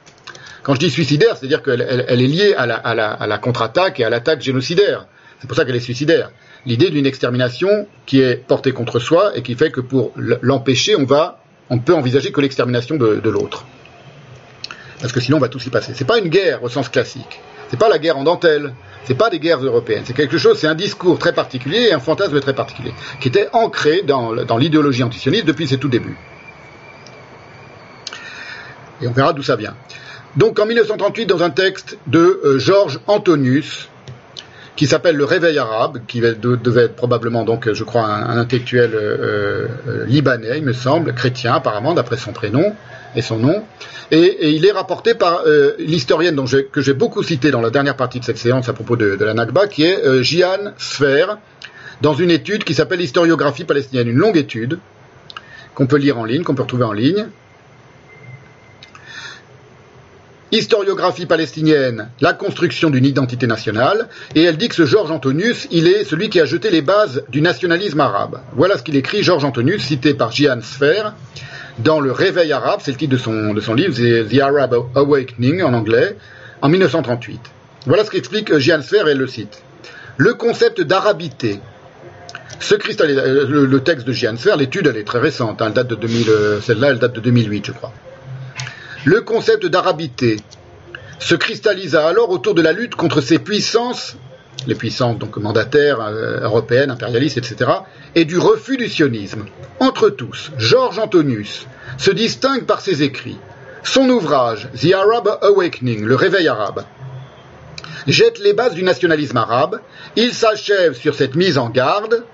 Quand 0.61 0.73
je 0.73 0.79
dis 0.79 0.89
suicidaire, 0.89 1.37
c'est-à-dire 1.37 1.63
qu'elle 1.63 1.79
est 1.81 2.15
liée 2.17 2.53
à 2.53 2.65
la 2.65 3.37
contre-attaque 3.37 4.01
et 4.01 4.03
à 4.03 4.09
l'attaque 4.09 4.41
génocidaire. 4.41 5.05
C'est 5.39 5.47
pour 5.47 5.55
ça 5.55 5.63
qu'elle 5.63 5.77
est 5.77 5.79
suicidaire 5.79 6.31
l'idée 6.65 6.89
d'une 6.89 7.05
extermination 7.05 7.87
qui 8.05 8.21
est 8.21 8.35
portée 8.35 8.71
contre 8.71 8.99
soi 8.99 9.35
et 9.35 9.41
qui 9.41 9.55
fait 9.55 9.71
que 9.71 9.81
pour 9.81 10.13
l'empêcher, 10.15 10.95
on 10.95 11.05
va, 11.05 11.39
on 11.69 11.79
peut 11.79 11.93
envisager 11.93 12.31
que 12.31 12.41
l'extermination 12.41 12.95
de, 12.95 13.29
l'autre. 13.29 13.65
Parce 14.99 15.13
que 15.13 15.19
sinon, 15.19 15.37
on 15.37 15.39
va 15.39 15.49
tous 15.49 15.65
y 15.65 15.69
passer. 15.69 15.93
C'est 15.95 16.07
pas 16.07 16.17
une 16.17 16.29
guerre 16.29 16.63
au 16.63 16.69
sens 16.69 16.89
classique. 16.89 17.39
C'est 17.69 17.79
pas 17.79 17.89
la 17.89 17.99
guerre 17.99 18.17
en 18.17 18.23
dentelle. 18.23 18.73
C'est 19.03 19.17
pas 19.17 19.29
des 19.29 19.39
guerres 19.39 19.63
européennes. 19.63 20.03
C'est 20.05 20.15
quelque 20.15 20.37
chose, 20.37 20.57
c'est 20.57 20.67
un 20.67 20.75
discours 20.75 21.17
très 21.19 21.33
particulier 21.33 21.87
et 21.89 21.93
un 21.93 21.99
fantasme 21.99 22.39
très 22.41 22.53
particulier, 22.53 22.93
qui 23.21 23.29
était 23.29 23.47
ancré 23.53 24.01
dans, 24.01 24.33
l'idéologie 24.57 25.03
antisioniste 25.03 25.45
depuis 25.45 25.67
ses 25.67 25.77
tout 25.77 25.87
débuts. 25.87 26.17
Et 29.01 29.07
on 29.07 29.11
verra 29.11 29.31
d'où 29.31 29.43
ça 29.43 29.55
vient. 29.55 29.75
Donc 30.35 30.59
en 30.59 30.65
1938, 30.65 31.25
dans 31.25 31.41
un 31.41 31.51
texte 31.51 31.97
de 32.07 32.41
euh, 32.43 32.59
Georges 32.59 32.99
Antonius, 33.07 33.89
qui 34.77 34.85
s'appelle 34.85 35.15
Le 35.17 35.25
Réveil 35.25 35.57
arabe, 35.57 35.99
qui 36.07 36.21
devait 36.21 36.83
être 36.83 36.95
probablement 36.95 37.43
donc, 37.43 37.73
je 37.73 37.83
crois, 37.83 38.05
un, 38.05 38.37
intellectuel 38.37 38.91
euh, 38.93 39.67
euh, 39.87 40.05
libanais, 40.05 40.59
il 40.59 40.63
me 40.63 40.71
semble, 40.71 41.13
chrétien 41.13 41.55
apparemment, 41.55 41.95
d'après 41.95 42.15
son 42.15 42.31
prénom 42.31 42.73
et 43.15 43.23
son 43.23 43.39
nom. 43.39 43.63
Et, 44.11 44.51
il 44.51 44.65
est 44.65 44.71
rapporté 44.71 45.15
par 45.15 45.41
euh, 45.47 45.71
l'historienne 45.79 46.39
que 46.71 46.81
j'ai 46.81 46.93
beaucoup 46.93 47.23
cité 47.23 47.49
dans 47.49 47.59
la 47.59 47.71
dernière 47.71 47.97
partie 47.97 48.19
de 48.19 48.25
cette 48.25 48.37
séance 48.37 48.69
à 48.69 48.73
propos 48.73 48.95
de, 48.95 49.17
la 49.19 49.33
Nakba, 49.33 49.67
qui 49.67 49.83
est 49.83 50.23
Jian 50.23 50.73
Sfer, 50.77 51.39
dans 52.01 52.13
une 52.13 52.29
étude 52.29 52.63
qui 52.63 52.75
s'appelle 52.75 53.01
Historiographie 53.01 53.63
palestinienne, 53.63 54.07
une 54.07 54.17
longue 54.17 54.37
étude 54.37 54.77
qu'on 55.73 55.87
peut 55.87 55.97
lire 55.97 56.19
en 56.19 56.25
ligne, 56.25 56.43
qu'on 56.43 56.53
peut 56.53 56.61
retrouver 56.61 56.85
en 56.85 56.93
ligne, 56.93 57.25
historiographie 60.51 61.25
palestinienne, 61.25 62.09
la 62.21 62.33
construction 62.33 62.89
d'une 62.89 63.05
identité 63.05 63.47
nationale, 63.47 64.07
et 64.35 64.43
elle 64.43 64.57
dit 64.57 64.69
que 64.69 64.75
ce 64.75 64.85
Georges 64.85 65.11
Antonius, 65.11 65.67
il 65.71 65.87
est 65.87 66.03
celui 66.03 66.29
qui 66.29 66.39
a 66.39 66.45
jeté 66.45 66.69
les 66.69 66.81
bases 66.81 67.23
du 67.29 67.41
nationalisme 67.41 67.99
arabe. 67.99 68.39
Voilà 68.53 68.77
ce 68.77 68.83
qu'il 68.83 68.95
écrit, 68.95 69.23
Georges 69.23 69.45
Antonius, 69.45 69.83
cité 69.83 70.13
par 70.13 70.31
Jian 70.31 70.61
Sfer, 70.61 71.13
dans 71.79 71.99
Le 71.99 72.11
Réveil 72.11 72.51
arabe, 72.53 72.79
c'est 72.83 72.91
le 72.91 72.97
titre 72.97 73.13
de 73.13 73.17
son, 73.17 73.73
livre, 73.73 73.93
The 73.93 74.39
Arab 74.39 74.75
Awakening 74.95 75.61
en 75.63 75.73
anglais, 75.73 76.15
en 76.61 76.69
1938. 76.69 77.39
Voilà 77.85 78.03
ce 78.03 78.09
qu'explique 78.09 78.57
Jian 78.57 78.81
Sfer 78.81 79.07
et 79.07 79.15
le 79.15 79.27
cite. 79.27 79.61
Le 80.17 80.33
concept 80.33 80.81
d'arabité 80.81 81.59
Ce 82.59 82.73
le, 82.73 83.79
texte 83.79 84.07
de 84.07 84.13
Giansfer, 84.13 84.55
l'étude, 84.57 84.87
elle 84.87 84.97
est 84.97 85.03
très 85.03 85.19
récente, 85.19 85.61
hein, 85.61 85.69
2000, 85.69 86.25
celle-là, 86.63 86.89
elle 86.89 86.99
date 86.99 87.13
de 87.13 87.19
2008, 87.19 87.67
je 87.67 87.71
crois. 87.71 87.93
Le 89.07 89.21
concept 89.21 89.65
d'arabité 89.65 90.35
se 91.17 91.33
cristallisa 91.33 92.05
alors 92.05 92.29
autour 92.29 92.53
de 92.53 92.61
la 92.61 92.73
lutte 92.73 92.95
contre 92.95 93.21
ces 93.21 93.39
puissances, 93.39 94.17
les 94.67 94.75
puissances 94.75 95.17
donc 95.17 95.37
mandataires, 95.37 96.01
euh, 96.01 96.41
européennes, 96.41 96.91
impérialistes, 96.91 97.37
etc., 97.37 97.71
et 98.15 98.25
du 98.25 98.37
refus 98.37 98.75
du 98.75 98.89
sionisme. 98.89 99.45
Entre 99.79 100.09
tous, 100.09 100.51
Georges 100.57 100.99
Antonius 100.99 101.67
se 101.97 102.11
distingue 102.11 102.65
par 102.65 102.81
ses 102.81 103.01
écrits. 103.01 103.37
Son 103.81 104.09
ouvrage, 104.09 104.67
The 104.77 104.91
Arab 104.91 105.37
Awakening, 105.41 106.03
le 106.03 106.15
réveil 106.15 106.49
arabe, 106.49 106.83
jette 108.07 108.39
les 108.39 108.51
bases 108.51 108.73
du 108.73 108.83
nationalisme 108.83 109.37
arabe. 109.37 109.79
Il 110.17 110.33
s'achève 110.33 110.95
sur 110.95 111.15
cette 111.15 111.35
mise 111.35 111.57
en 111.57 111.69
garde, 111.69 112.25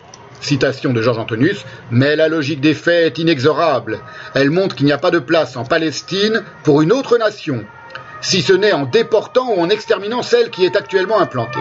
citation 0.41 0.93
de 0.93 1.01
Georges 1.01 1.19
Antonius, 1.19 1.65
mais 1.91 2.15
la 2.15 2.27
logique 2.27 2.61
des 2.61 2.73
faits 2.73 3.05
est 3.05 3.21
inexorable. 3.21 3.99
Elle 4.33 4.49
montre 4.49 4.75
qu'il 4.75 4.85
n'y 4.85 4.91
a 4.91 4.97
pas 4.97 5.11
de 5.11 5.19
place 5.19 5.55
en 5.57 5.63
Palestine 5.63 6.43
pour 6.63 6.81
une 6.81 6.91
autre 6.91 7.17
nation, 7.17 7.63
si 8.21 8.41
ce 8.41 8.53
n'est 8.53 8.73
en 8.73 8.85
déportant 8.85 9.53
ou 9.55 9.59
en 9.59 9.69
exterminant 9.69 10.21
celle 10.21 10.49
qui 10.49 10.65
est 10.65 10.75
actuellement 10.75 11.19
implantée. 11.19 11.59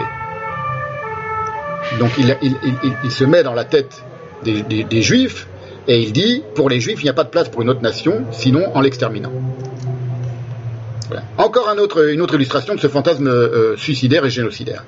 Donc 1.99 2.11
il, 2.17 3.11
se 3.11 3.23
met 3.23 3.43
dans 3.43 3.53
la 3.53 3.65
tête 3.65 4.03
des, 4.43 5.01
juifs 5.01 5.47
et 5.87 6.01
il 6.01 6.13
dit, 6.13 6.43
pour 6.55 6.69
les 6.69 6.79
juifs, 6.79 7.01
il 7.01 7.05
n'y 7.05 7.09
a 7.09 7.13
pas 7.13 7.25
de 7.25 7.29
place 7.29 7.49
pour 7.49 7.61
une 7.61 7.69
autre 7.69 7.81
nation, 7.81 8.25
sinon 8.31 8.71
en 8.73 8.81
l'exterminant. 8.81 9.31
Encore 11.37 11.69
une 11.71 12.21
autre 12.21 12.35
illustration 12.35 12.73
de 12.73 12.79
ce 12.79 12.87
fantasme 12.87 13.27
euh, 13.27 13.77
suicidaire 13.77 14.25
et 14.25 14.29
génocidaire. 14.31 14.83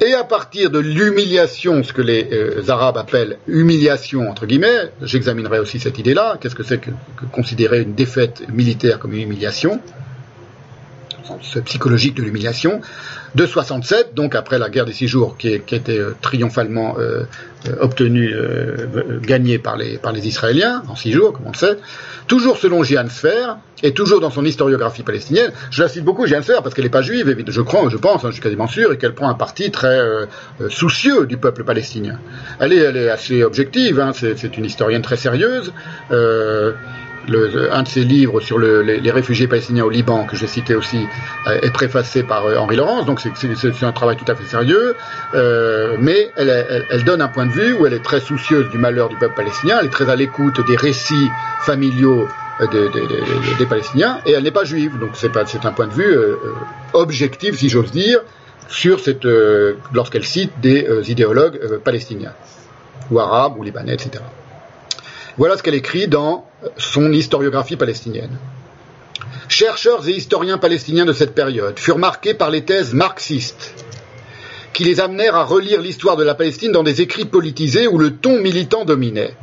Et 0.00 0.12
à 0.14 0.24
partir 0.24 0.70
de 0.70 0.80
l'humiliation, 0.80 1.82
ce 1.84 1.92
que 1.92 2.02
les 2.02 2.28
euh, 2.32 2.68
Arabes 2.68 2.96
appellent 2.96 3.38
humiliation, 3.46 4.28
entre 4.28 4.46
guillemets, 4.46 4.90
j'examinerai 5.02 5.60
aussi 5.60 5.78
cette 5.78 5.98
idée-là, 5.98 6.36
qu'est-ce 6.40 6.56
que 6.56 6.64
c'est 6.64 6.78
que, 6.78 6.90
considérer 7.30 7.82
une 7.82 7.94
défaite 7.94 8.42
militaire 8.48 8.98
comme 8.98 9.12
une 9.12 9.22
humiliation, 9.22 9.80
ce 11.42 11.58
psychologique 11.60 12.14
de 12.14 12.22
l'humiliation, 12.22 12.80
de 13.34 13.46
67, 13.46 14.14
donc 14.14 14.34
après 14.34 14.58
la 14.58 14.70
guerre 14.70 14.84
des 14.84 14.92
six 14.92 15.08
jours 15.08 15.36
qui, 15.36 15.48
était 15.48 15.98
euh, 15.98 16.14
triomphalement 16.20 16.96
euh, 16.98 17.24
obtenue, 17.80 18.34
gagnée 19.22 19.58
par 19.58 19.76
les, 19.76 19.98
Israéliens, 20.26 20.82
en 20.88 20.96
six 20.96 21.12
jours, 21.12 21.32
comme 21.32 21.46
on 21.46 21.52
le 21.52 21.56
sait, 21.56 21.78
toujours 22.26 22.58
selon 22.58 22.82
Jean 22.82 23.08
Sfer, 23.08 23.56
et 23.84 23.92
toujours 23.92 24.20
dans 24.20 24.30
son 24.30 24.44
historiographie 24.44 25.02
palestinienne, 25.02 25.52
je 25.70 25.82
la 25.82 25.88
cite 25.88 26.04
beaucoup, 26.04 26.26
Jean 26.26 26.42
Sfer, 26.42 26.62
parce 26.62 26.74
qu'elle 26.74 26.84
n'est 26.84 26.90
pas 26.90 27.02
juive, 27.02 27.36
je 27.46 27.60
crois, 27.60 27.88
je 27.90 27.98
pense, 27.98 28.24
hein, 28.24 28.28
je 28.28 28.34
suis 28.34 28.42
quasiment 28.42 28.66
sûr, 28.66 28.92
et 28.92 28.98
qu'elle 28.98 29.14
prend 29.14 29.28
un 29.28 29.34
parti 29.34 29.70
très 29.70 29.98
euh, 29.98 30.24
euh, 30.60 30.70
soucieux 30.70 31.26
du 31.26 31.36
peuple 31.36 31.64
palestinien. 31.64 32.18
Elle 32.60 32.72
est, 32.72 32.78
elle 32.78 32.96
est 32.96 33.10
assez 33.10 33.44
objective, 33.44 34.00
hein, 34.00 34.12
c'est 34.14 34.56
une 34.56 34.64
historienne 34.64 35.02
très 35.02 35.16
sérieuse. 35.16 35.72
Euh, 36.10 36.72
un 37.28 37.82
de 37.82 37.88
ses 37.88 38.04
livres 38.04 38.40
sur 38.40 38.58
le, 38.58 38.82
les, 38.82 39.10
réfugiés 39.10 39.46
palestiniens 39.46 39.84
au 39.84 39.90
Liban, 39.90 40.24
que 40.24 40.36
j'ai 40.36 40.46
cité 40.46 40.74
aussi, 40.74 41.06
euh, 41.46 41.60
est 41.62 41.72
préfacé 41.72 42.22
par 42.22 42.46
euh, 42.46 42.56
Henri 42.56 42.76
Laurence, 42.76 43.06
donc 43.06 43.20
c'est 43.20 43.82
un 43.82 43.92
travail 43.92 44.16
tout 44.16 44.30
à 44.30 44.34
fait 44.34 44.44
sérieux, 44.44 44.94
euh, 45.34 45.96
mais 45.98 46.30
elle, 46.36 47.04
donne 47.04 47.20
un 47.20 47.28
point 47.28 47.46
de 47.46 47.52
vue 47.52 47.74
où 47.74 47.86
elle 47.86 47.94
est 47.94 48.04
très 48.04 48.20
soucieuse 48.20 48.68
du 48.70 48.78
malheur 48.78 49.08
du 49.08 49.16
peuple 49.16 49.34
palestinien, 49.34 49.78
elle 49.80 49.86
est 49.86 49.90
très 49.90 50.10
à 50.10 50.16
l'écoute 50.16 50.64
des 50.66 50.76
récits 50.76 51.28
familiaux 51.60 52.28
de, 52.60 52.66
de, 52.66 52.88
de, 52.88 53.58
des 53.58 53.66
Palestiniens, 53.66 54.20
et 54.26 54.32
elle 54.32 54.44
n'est 54.44 54.50
pas 54.50 54.64
juive, 54.64 54.98
donc 54.98 55.10
c'est 55.14 55.34
un 55.64 55.72
point 55.72 55.86
de 55.86 55.92
vue 55.92 56.16
objectif, 56.92 57.58
si 57.58 57.68
j'ose 57.68 57.90
dire, 57.90 58.20
sur 58.68 59.00
cette 59.00 59.26
lorsqu'elle 59.92 60.24
cite 60.24 60.52
des 60.60 60.86
idéologues 61.10 61.78
palestiniens, 61.82 62.32
ou 63.10 63.18
arabes, 63.18 63.58
ou 63.58 63.62
libanais, 63.62 63.94
etc. 63.94 64.22
Voilà 65.36 65.56
ce 65.56 65.62
qu'elle 65.62 65.74
écrit 65.74 66.06
dans 66.06 66.46
son 66.76 67.12
historiographie 67.12 67.76
palestinienne. 67.76 68.38
Chercheurs 69.48 70.08
et 70.08 70.12
historiens 70.12 70.58
palestiniens 70.58 71.04
de 71.04 71.12
cette 71.12 71.34
période 71.34 71.78
furent 71.78 71.98
marqués 71.98 72.34
par 72.34 72.50
les 72.50 72.64
thèses 72.64 72.94
marxistes 72.94 73.74
qui 74.72 74.84
les 74.84 75.00
amenèrent 75.00 75.36
à 75.36 75.44
relire 75.44 75.80
l'histoire 75.80 76.16
de 76.16 76.24
la 76.24 76.34
Palestine 76.34 76.72
dans 76.72 76.82
des 76.82 77.00
écrits 77.00 77.24
politisés 77.24 77.86
où 77.86 77.96
le 77.98 78.16
ton 78.16 78.40
militant 78.40 78.84
dominait. 78.84 79.34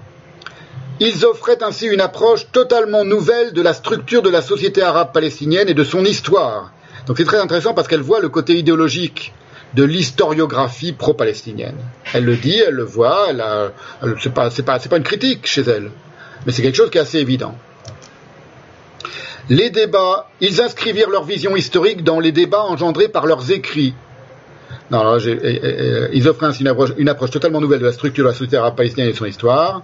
Ils 0.99 1.25
offraient 1.25 1.63
ainsi 1.63 1.87
une 1.87 2.01
approche 2.01 2.51
totalement 2.51 3.05
nouvelle 3.05 3.53
de 3.53 3.61
la 3.61 3.73
structure 3.73 4.21
de 4.21 4.29
la 4.29 4.41
société 4.41 4.81
arabe 4.81 5.13
palestinienne 5.13 5.69
et 5.69 5.73
de 5.73 5.83
son 5.83 6.03
histoire. 6.05 6.71
Donc 7.07 7.17
c'est 7.17 7.25
très 7.25 7.39
intéressant 7.39 7.73
parce 7.73 7.87
qu'elle 7.87 8.01
voit 8.01 8.19
le 8.19 8.29
côté 8.29 8.55
idéologique 8.55 9.33
de 9.73 9.83
l'historiographie 9.83 10.91
pro-palestinienne. 10.93 11.77
Elle 12.13 12.25
le 12.25 12.35
dit, 12.35 12.59
elle 12.59 12.75
le 12.75 12.83
voit, 12.83 13.27
elle 13.29 13.41
a, 13.41 13.71
c'est 14.19 14.33
pas, 14.63 14.79
une 14.97 15.03
critique 15.03 15.45
chez 15.45 15.61
elle, 15.61 15.91
mais 16.45 16.51
c'est 16.51 16.61
quelque 16.61 16.75
chose 16.75 16.89
qui 16.89 16.97
est 16.97 17.01
assez 17.01 17.19
évident. 17.19 17.55
Les 19.49 19.69
débats, 19.69 20.27
ils 20.39 20.61
inscrivirent 20.61 21.09
leur 21.09 21.23
vision 21.23 21.55
historique 21.55 22.03
dans 22.03 22.19
les 22.19 22.31
débats 22.31 22.63
engendrés 22.63 23.07
par 23.07 23.25
leurs 23.25 23.51
écrits. 23.51 23.93
Ils 24.91 26.27
offrent 26.27 26.43
ainsi 26.43 26.63
une 26.97 27.09
approche, 27.09 27.31
totalement 27.31 27.61
nouvelle 27.61 27.79
de 27.79 27.85
la 27.85 27.91
structure 27.91 28.25
de 28.25 28.29
la 28.29 28.35
société 28.35 28.61
palestinienne 28.75 29.09
et 29.09 29.13
de 29.13 29.17
son 29.17 29.25
histoire. 29.25 29.83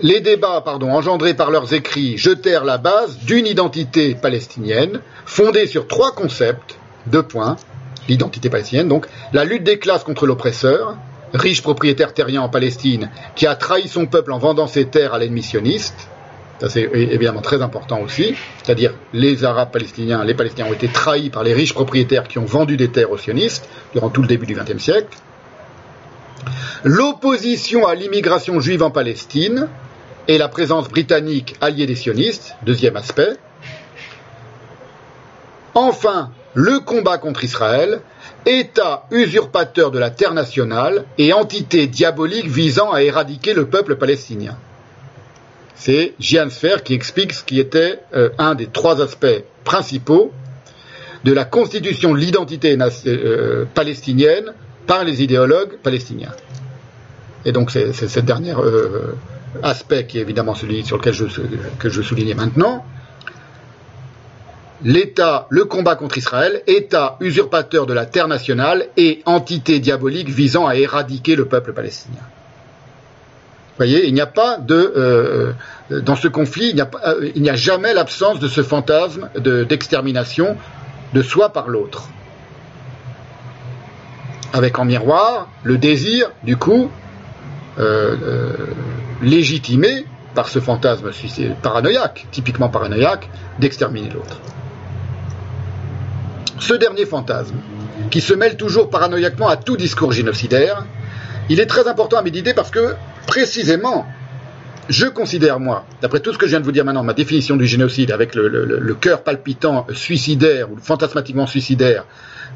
Les 0.00 0.20
débats 0.20 0.62
engendrés 0.64 1.34
par 1.34 1.50
leurs 1.50 1.74
écrits 1.74 2.18
jetèrent 2.18 2.64
la 2.64 2.78
base 2.78 3.18
d'une 3.18 3.48
identité 3.48 4.14
palestinienne 4.14 5.00
fondée 5.26 5.66
sur 5.66 5.88
trois 5.88 6.12
concepts, 6.12 6.76
deux 7.08 7.24
points, 7.24 7.56
l'identité 8.08 8.48
palestinienne, 8.48 8.86
donc 8.86 9.06
la 9.32 9.44
lutte 9.44 9.64
des 9.64 9.80
classes 9.80 10.04
contre 10.04 10.24
l'oppresseur, 10.24 10.96
riche 11.34 11.62
propriétaire 11.62 12.14
terrien 12.14 12.42
en 12.42 12.48
Palestine, 12.48 13.10
qui 13.34 13.48
a 13.48 13.56
trahi 13.56 13.88
son 13.88 14.06
peuple 14.06 14.32
en 14.32 14.38
vendant 14.38 14.68
ses 14.68 14.86
terres 14.86 15.14
à 15.14 15.18
l'ennemi 15.18 15.42
sioniste, 15.42 16.08
ça 16.60 16.68
c'est 16.68 16.88
évidemment 16.92 17.42
très 17.42 17.60
important 17.60 18.00
aussi, 18.00 18.36
c'est-à-dire 18.62 18.94
les 19.12 19.44
Arabes 19.44 19.72
palestiniens, 19.72 20.22
les 20.22 20.34
Palestiniens 20.34 20.66
ont 20.70 20.74
été 20.74 20.86
trahis 20.86 21.30
par 21.30 21.42
les 21.42 21.54
riches 21.54 21.74
propriétaires 21.74 22.28
qui 22.28 22.38
ont 22.38 22.44
vendu 22.44 22.76
des 22.76 22.88
terres 22.88 23.10
aux 23.10 23.18
sionistes 23.18 23.68
durant 23.92 24.10
tout 24.10 24.22
le 24.22 24.28
début 24.28 24.46
du 24.46 24.54
XXe 24.54 24.82
siècle. 24.82 25.18
L'opposition 26.84 27.86
à 27.86 27.96
l'immigration 27.96 28.60
juive 28.60 28.84
en 28.84 28.92
Palestine, 28.92 29.68
et 30.28 30.36
la 30.36 30.48
présence 30.48 30.88
britannique 30.88 31.56
alliée 31.60 31.86
des 31.86 31.94
sionistes, 31.94 32.54
deuxième 32.64 32.96
aspect. 32.96 33.36
Enfin, 35.74 36.30
le 36.54 36.80
combat 36.80 37.18
contre 37.18 37.44
Israël, 37.44 38.00
État 38.44 39.06
usurpateur 39.10 39.90
de 39.90 39.98
la 39.98 40.10
terre 40.10 40.34
nationale 40.34 41.04
et 41.16 41.32
entité 41.32 41.86
diabolique 41.86 42.46
visant 42.46 42.92
à 42.92 43.02
éradiquer 43.02 43.54
le 43.54 43.66
peuple 43.66 43.96
palestinien. 43.96 44.56
C'est 45.74 46.14
Gian 46.18 46.50
Sfer 46.50 46.82
qui 46.82 46.94
explique 46.94 47.32
ce 47.32 47.44
qui 47.44 47.58
était 47.60 48.00
euh, 48.14 48.30
un 48.38 48.54
des 48.54 48.66
trois 48.66 49.00
aspects 49.00 49.44
principaux 49.64 50.32
de 51.24 51.32
la 51.32 51.44
constitution 51.44 52.12
de 52.12 52.18
l'identité 52.18 52.76
euh, 53.06 53.64
palestinienne 53.74 54.52
par 54.86 55.04
les 55.04 55.22
idéologues 55.22 55.78
palestiniens. 55.82 56.32
Et 57.44 57.52
donc 57.52 57.70
c'est 57.70 57.92
cette 57.92 58.24
dernière 58.24 58.60
euh, 58.60 59.14
aspect 59.62 60.06
qui 60.06 60.18
est 60.18 60.22
évidemment 60.22 60.54
celui 60.54 60.84
sur 60.84 60.96
lequel 60.96 61.12
je, 61.12 61.24
que 61.78 61.88
je 61.88 62.02
soulignais 62.02 62.34
maintenant, 62.34 62.84
l'État, 64.82 65.46
le 65.50 65.64
combat 65.64 65.96
contre 65.96 66.18
Israël, 66.18 66.62
État 66.66 67.16
usurpateur 67.20 67.86
de 67.86 67.94
la 67.94 68.06
terre 68.06 68.28
nationale 68.28 68.86
et 68.96 69.22
entité 69.26 69.80
diabolique 69.80 70.28
visant 70.28 70.66
à 70.66 70.76
éradiquer 70.76 71.36
le 71.36 71.46
peuple 71.46 71.72
palestinien. 71.72 72.20
Vous 72.20 73.84
voyez, 73.84 74.06
il 74.06 74.14
n'y 74.14 74.20
a 74.20 74.26
pas 74.26 74.58
de 74.58 74.92
euh, 74.96 75.52
dans 75.90 76.16
ce 76.16 76.28
conflit, 76.28 76.74
euh, 76.78 77.30
il 77.34 77.42
n'y 77.42 77.50
a 77.50 77.54
jamais 77.54 77.94
l'absence 77.94 78.40
de 78.40 78.48
ce 78.48 78.62
fantasme 78.62 79.30
d'extermination 79.36 80.56
de 81.14 81.22
soi 81.22 81.52
par 81.52 81.68
l'autre. 81.68 82.08
Avec 84.52 84.78
en 84.78 84.84
miroir 84.84 85.48
le 85.62 85.78
désir, 85.78 86.30
du 86.42 86.56
coup, 86.56 86.90
euh, 87.78 88.16
euh, 88.22 88.52
légitimé 89.22 90.04
par 90.34 90.48
ce 90.48 90.58
fantasme 90.58 91.10
paranoïaque, 91.62 92.26
typiquement 92.32 92.68
paranoïaque, 92.68 93.28
d'exterminer 93.60 94.10
l'autre. 94.10 94.40
Ce 96.58 96.74
dernier 96.74 97.06
fantasme, 97.06 97.54
qui 98.10 98.20
se 98.20 98.34
mêle 98.34 98.56
toujours 98.56 98.90
paranoïaquement 98.90 99.48
à 99.48 99.56
tout 99.56 99.76
discours 99.76 100.10
génocidaire, 100.10 100.86
il 101.48 101.60
est 101.60 101.66
très 101.66 101.86
important 101.86 102.16
à 102.16 102.22
méditer 102.22 102.52
parce 102.52 102.70
que, 102.70 102.94
précisément, 103.28 104.06
je 104.88 105.06
considère, 105.06 105.60
moi, 105.60 105.84
d'après 106.02 106.18
tout 106.18 106.32
ce 106.32 106.38
que 106.38 106.46
je 106.46 106.50
viens 106.50 106.60
de 106.60 106.64
vous 106.64 106.72
dire 106.72 106.84
maintenant, 106.84 107.04
ma 107.04 107.14
définition 107.14 107.56
du 107.56 107.66
génocide 107.66 108.10
avec 108.10 108.34
le, 108.34 108.94
cœur 109.00 109.22
palpitant 109.22 109.86
suicidaire 109.92 110.70
ou 110.72 110.78
fantasmatiquement 110.78 111.46
suicidaire 111.46 112.04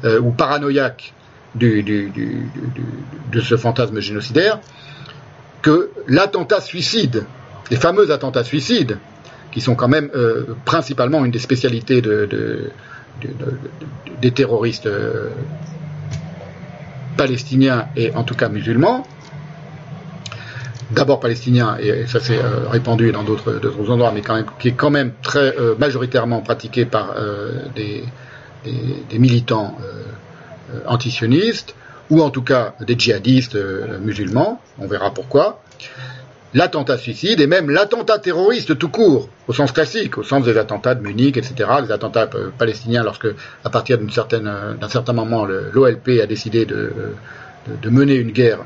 euh, 0.03 0.19
ou 0.19 0.31
paranoïaque 0.31 1.13
de 1.55 1.81
ce 3.41 3.55
fantasme 3.55 4.01
génocidaire, 4.01 4.59
que 5.63 5.89
l'attentat 6.07 6.61
suicide, 6.61 7.25
les 7.71 7.77
fameux 7.77 8.11
attentats 8.11 8.43
suicides, 8.43 8.99
qui 9.51 9.61
sont 9.61 9.75
quand 9.75 9.87
même 9.87 10.11
euh, 10.15 10.55
principalement 10.65 11.25
une 11.25 11.31
des 11.31 11.39
spécialités 11.39 12.01
de, 12.01 12.69
des 14.21 14.31
terroristes 14.31 14.85
euh, 14.85 15.29
palestiniens 17.17 17.87
et 17.95 18.13
en 18.13 18.23
tout 18.23 18.35
cas 18.35 18.49
musulmans, 18.49 19.03
d'abord 20.93 21.19
palestiniens, 21.19 21.77
et 21.79 22.05
ça 22.07 22.19
s'est 22.19 22.37
euh, 22.37 22.67
répandu 22.69 23.11
dans 23.11 23.23
d'autres 23.23 23.89
endroits, 23.89 24.11
mais 24.13 24.21
quand 24.21 24.35
même, 24.35 24.45
qui 24.59 24.69
est 24.69 24.73
quand 24.73 24.89
même 24.89 25.13
très 25.21 25.57
euh, 25.57 25.75
majoritairement 25.77 26.41
pratiqué 26.41 26.85
par 26.85 27.13
euh, 27.17 27.63
des, 27.75 28.03
des, 28.63 29.19
militants 29.19 29.75
antisionistes, 30.87 31.75
ou 32.09 32.21
en 32.21 32.29
tout 32.29 32.41
cas 32.41 32.75
des 32.81 32.97
djihadistes 32.97 33.57
musulmans, 34.01 34.61
on 34.79 34.87
verra 34.87 35.11
pourquoi, 35.11 35.61
l'attentat 36.53 36.97
suicide 36.97 37.41
et 37.41 37.47
même 37.47 37.69
l'attentat 37.69 38.19
terroriste 38.19 38.77
tout 38.77 38.89
court, 38.89 39.29
au 39.47 39.53
sens 39.53 39.71
classique, 39.71 40.17
au 40.17 40.23
sens 40.23 40.43
des 40.43 40.57
attentats 40.57 40.95
de 40.95 41.01
Munich, 41.01 41.37
etc., 41.37 41.69
les 41.81 41.91
attentats 41.91 42.29
palestiniens, 42.57 43.03
lorsque, 43.03 43.27
à 43.63 43.69
partir 43.69 43.97
d'un 43.97 44.89
certain 44.89 45.13
moment, 45.13 45.45
l'OLP 45.45 46.21
a 46.21 46.27
décidé 46.27 46.65
de, 46.65 46.93
de, 47.67 47.89
mener 47.89 48.15
une 48.15 48.31
guerre 48.31 48.59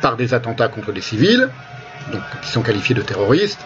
par 0.00 0.16
des 0.16 0.34
attentats 0.34 0.68
contre 0.68 0.92
des 0.92 1.00
civils, 1.00 1.48
donc, 2.12 2.22
qui 2.42 2.50
sont 2.50 2.62
qualifiés 2.62 2.94
de 2.94 3.02
terroristes, 3.02 3.60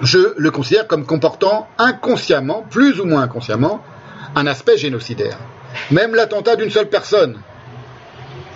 je 0.00 0.34
le 0.36 0.50
considère 0.50 0.86
comme 0.86 1.06
comportant 1.06 1.68
inconsciemment, 1.78 2.64
plus 2.68 3.00
ou 3.00 3.04
moins 3.04 3.22
inconsciemment, 3.22 3.82
un 4.34 4.46
aspect 4.46 4.76
génocidaire. 4.76 5.38
Même 5.90 6.14
l'attentat 6.14 6.56
d'une 6.56 6.70
seule 6.70 6.88
personne. 6.88 7.38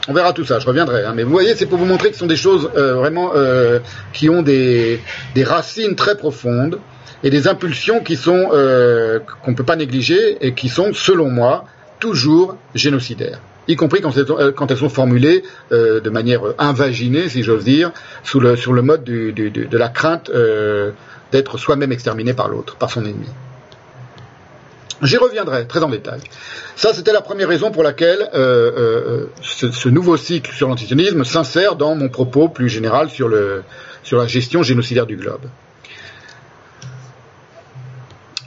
On 0.09 0.13
verra 0.13 0.33
tout 0.33 0.45
ça, 0.45 0.59
je 0.59 0.67
reviendrai. 0.67 1.05
Hein. 1.05 1.13
mais 1.17 1.25
vous 1.25 1.31
voyez, 1.31 1.57
c'est 1.57 1.67
pour 1.67 1.79
vous 1.79 1.85
montrer 1.85 2.09
que 2.09 2.15
ce 2.15 2.21
sont 2.21 2.27
des 2.27 2.37
choses 2.37 2.71
euh, 2.77 2.95
vraiment 2.95 3.33
euh, 3.35 3.81
qui 4.13 4.31
ont 4.31 4.43
des, 4.43 5.01
racines 5.43 5.97
très 5.97 6.17
profondes 6.17 6.79
et 7.25 7.31
des 7.31 7.49
impulsions 7.49 8.01
qui 8.01 8.15
sont 8.15 8.51
euh, 8.53 9.19
qu'on 9.43 9.51
ne 9.51 9.57
peut 9.57 9.65
pas 9.65 9.77
négliger 9.77 10.39
et 10.47 10.55
qui 10.55 10.69
sont, 10.69 10.93
selon 10.93 11.29
moi, 11.29 11.65
toujours 11.99 12.57
génocidaires 12.75 13.41
y 13.69 13.75
compris 13.75 14.01
quand 14.01 14.13
elles, 14.71 14.77
sont 14.77 14.89
formulées 14.89 15.43
de 15.73 16.09
manière 16.09 16.41
invaginée, 16.57 17.29
si 17.29 17.43
j'ose 17.43 17.65
dire, 17.65 17.91
sous 18.23 18.39
le, 18.39 18.55
sur 18.55 18.73
le 18.73 18.81
mode 18.81 19.03
de 19.03 19.77
la 19.77 19.89
crainte 19.89 20.31
d'être 21.33 21.59
soi-même 21.59 21.91
exterminé 21.91 22.33
par 22.33 22.49
l'autre, 22.49 22.77
par 22.77 22.91
son 22.91 23.05
ennemi. 23.05 23.27
J'y 25.03 25.17
reviendrai 25.19 25.67
très 25.67 25.83
en 25.83 25.89
détail. 25.89 26.21
Ça, 26.75 26.95
c'était 26.95 27.13
la 27.13 27.21
première 27.21 27.49
raison 27.49 27.71
pour 27.71 27.83
laquelle 27.83 28.31
euh, 28.35 29.27
ce, 29.43 29.71
ce, 29.71 29.89
nouveau 29.89 30.17
cycle 30.17 30.53
sur 30.53 30.69
l'antisionisme 30.69 31.25
s'insère 31.25 31.77
dans 31.77 31.95
mon 31.95 32.09
propos 32.09 32.49
plus 32.49 32.69
général 32.69 33.11
sur 33.11 33.29
la 33.29 34.27
gestion 34.27 34.63
génocidaire 34.63 35.07
du 35.07 35.17
globe. 35.17 35.43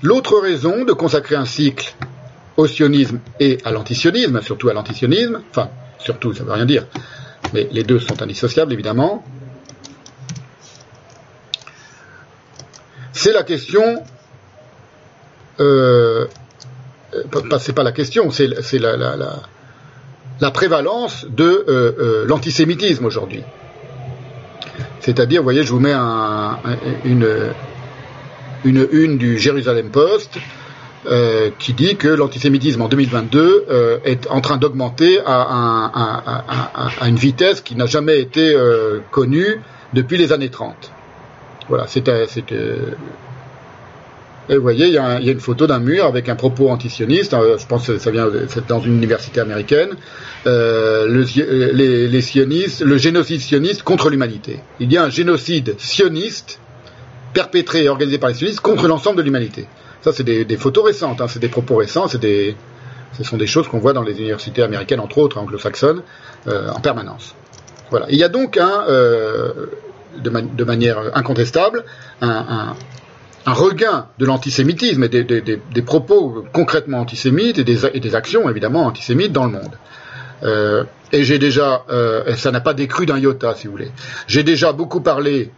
L'autre 0.02 0.40
raison 0.40 0.86
de 0.86 0.94
consacrer 0.94 1.36
un 1.36 1.46
cycle 1.46 1.94
au 2.56 2.68
sionisme 2.68 3.20
et 3.40 3.58
à 3.66 3.72
l'antisionisme, 3.72 4.42
surtout 4.42 4.70
à 4.70 4.74
l'antisionisme, 4.74 5.42
enfin, 5.50 5.70
surtout, 5.98 6.34
ça 6.34 6.44
ne 6.44 6.48
veut 6.48 6.54
rien 6.54 6.66
dire, 6.66 6.86
mais 7.54 7.68
les 7.72 7.84
deux 7.84 8.00
sont 8.00 8.22
indissociables, 8.22 8.72
évidemment, 8.72 9.24
c'est 13.12 13.34
la 13.34 13.44
question, 13.44 14.04
euh, 15.60 16.28
c'est 17.60 17.74
pas 17.74 17.84
la 17.84 17.92
question, 17.92 18.32
c'est 18.32 18.80
la, 18.80 18.96
la, 18.96 20.52
prévalence 20.52 21.26
de 21.30 21.44
euh, 21.44 21.92
euh, 22.00 22.26
l'antisémitisme 22.26 23.06
aujourd'hui. 23.06 23.44
C'est-à-dire, 25.00 25.42
vous 25.42 25.46
voyez, 25.46 25.64
je 25.64 25.72
vous 25.72 25.80
mets 25.80 25.94
un, 25.94 26.60
une, 27.06 27.48
une 28.64 29.18
du 29.18 29.38
Jérusalem 29.38 29.90
Post 29.90 30.40
euh, 31.06 31.50
qui 31.58 31.72
dit 31.72 31.96
que 31.96 32.10
l'antisémitisme 32.10 32.82
en 32.82 32.90
2022 32.90 33.68
euh, 33.70 34.00
est 34.04 34.30
en 34.30 34.42
train 34.42 34.58
d'augmenter 34.58 35.22
à, 35.26 35.80
une 37.08 37.16
vitesse 37.16 37.62
qui 37.62 37.76
n'a 37.76 37.86
jamais 37.86 38.20
été 38.20 38.54
euh, 38.54 39.00
connue 39.10 39.62
depuis 39.94 40.18
les 40.18 40.34
années 40.34 40.50
30. 40.50 40.92
Voilà, 41.70 41.88
c'était. 41.88 42.26
Et 44.50 44.56
vous 44.56 44.64
voyez, 44.64 44.88
il 44.88 44.94
y, 44.94 44.98
a 44.98 45.20
une 45.20 45.40
photo 45.40 45.68
d'un 45.68 45.80
mur 45.80 46.06
avec 46.06 46.28
un 46.28 46.36
propos 46.36 46.70
antisioniste. 46.70 47.34
je 47.34 47.66
pense 47.68 47.86
que 47.88 48.00
ça 48.00 48.10
vient 48.10 48.28
dans 48.68 48.80
une 48.80 48.96
université 48.96 49.40
américaine. 49.40 49.90
le, 50.46 52.08
les, 52.08 52.22
sionistes, 52.22 52.82
le 52.82 52.98
génocide 52.98 53.42
sioniste 53.42 53.84
contre 53.84 54.10
l'humanité. 54.10 54.60
Il 54.80 54.92
y 54.92 54.98
a 54.98 55.04
un 55.04 55.10
génocide 55.10 55.76
sioniste 55.78 56.60
perpétré 57.34 57.84
et 57.84 57.90
organisé 57.90 58.18
par 58.18 58.30
les 58.30 58.36
sionistes 58.36 58.62
contre 58.62 58.88
l'ensemble 58.88 59.18
de 59.18 59.22
l'humanité. 59.22 59.68
Ça, 60.02 60.12
c'est 60.14 60.24
des, 60.24 60.58
photos 60.58 60.86
récentes, 60.86 61.22
hein, 61.22 61.28
c'est 61.28 61.40
des 61.40 61.50
propos 61.50 61.76
récents, 61.76 62.08
ce 62.08 63.24
sont 63.24 63.38
des 63.38 63.48
choses 63.48 63.68
qu'on 63.68 63.80
voit 63.80 63.94
dans 63.94 64.04
les 64.04 64.18
universités 64.20 64.64
américaines, 64.64 65.00
entre 65.00 65.18
autres 65.18 65.38
anglo-saxonnes, 65.38 66.04
euh, 66.48 66.70
en 66.70 66.80
permanence. 66.80 67.36
Voilà. 67.90 68.06
Il 68.10 68.18
y 68.18 68.24
a 68.24 68.30
donc 68.30 68.58
un, 68.58 68.86
euh, 68.88 69.68
de, 70.18 70.64
manière 70.64 71.00
incontestable 71.16 71.84
un, 72.22 72.76
regain 73.46 74.08
de 74.18 74.26
l'antisémitisme 74.26 75.04
et 75.04 75.10
des, 75.10 75.82
propos 75.82 76.46
concrètement 76.54 77.00
antisémites 77.00 77.60
et 77.60 77.64
des, 77.64 78.16
actions 78.16 78.50
évidemment 78.50 78.86
antisémites 78.86 79.32
dans 79.32 79.46
le 79.46 79.52
monde. 79.52 79.76
Euh, 80.44 80.84
et 81.12 81.24
j'ai 81.24 81.40
déjà, 81.40 81.86
ça 82.36 82.52
n'a 82.52 82.62
pas 82.62 82.74
décru 82.74 83.06
d'un 83.06 83.18
iota, 83.18 83.56
si 83.56 83.68
vous 83.68 83.74
voulez. 83.74 83.92
J'ai 84.28 84.44
déjà 84.44 84.74
beaucoup 84.74 85.02
parlé 85.02 85.52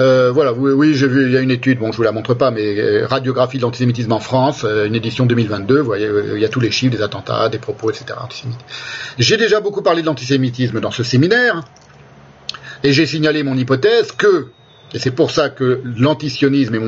euh, 0.00 0.32
voilà, 0.32 0.52
oui, 0.52 0.94
j'ai 0.94 1.06
vu, 1.06 1.26
il 1.26 1.32
y 1.32 1.36
a 1.36 1.40
une 1.40 1.52
étude, 1.52 1.78
bon, 1.78 1.92
je 1.92 1.96
vous 1.96 2.02
la 2.02 2.10
montre 2.10 2.34
pas, 2.34 2.50
mais 2.50 2.78
euh, 2.78 3.06
radiographie 3.06 3.58
de 3.58 3.62
l'antisémitisme 3.62 4.12
en 4.12 4.18
France, 4.18 4.64
euh, 4.64 4.86
une 4.86 4.96
édition 4.96 5.24
2022, 5.24 5.78
vous 5.78 5.84
voyez, 5.84 6.10
il 6.34 6.40
y 6.40 6.44
a 6.44 6.48
tous 6.48 6.60
les 6.60 6.72
chiffres 6.72 6.96
des 6.96 7.02
attentats, 7.02 7.48
des 7.48 7.58
propos, 7.58 7.90
etc. 7.90 8.06
antisémites. 8.20 8.58
J'ai 9.18 9.36
déjà 9.36 9.60
beaucoup 9.60 9.82
parlé 9.82 10.02
de 10.02 10.06
l'antisémitisme 10.06 10.80
dans 10.80 10.90
ce 10.90 11.04
séminaire, 11.04 11.62
et 12.82 12.92
j'ai 12.92 13.06
signalé 13.06 13.44
mon 13.44 13.56
hypothèse 13.56 14.10
que, 14.10 14.48
et 14.94 15.00
c'est 15.00 15.10
pour 15.10 15.32
ça 15.32 15.50
que 15.50 15.80
l'antisionisme 15.98 16.76
et 16.76 16.80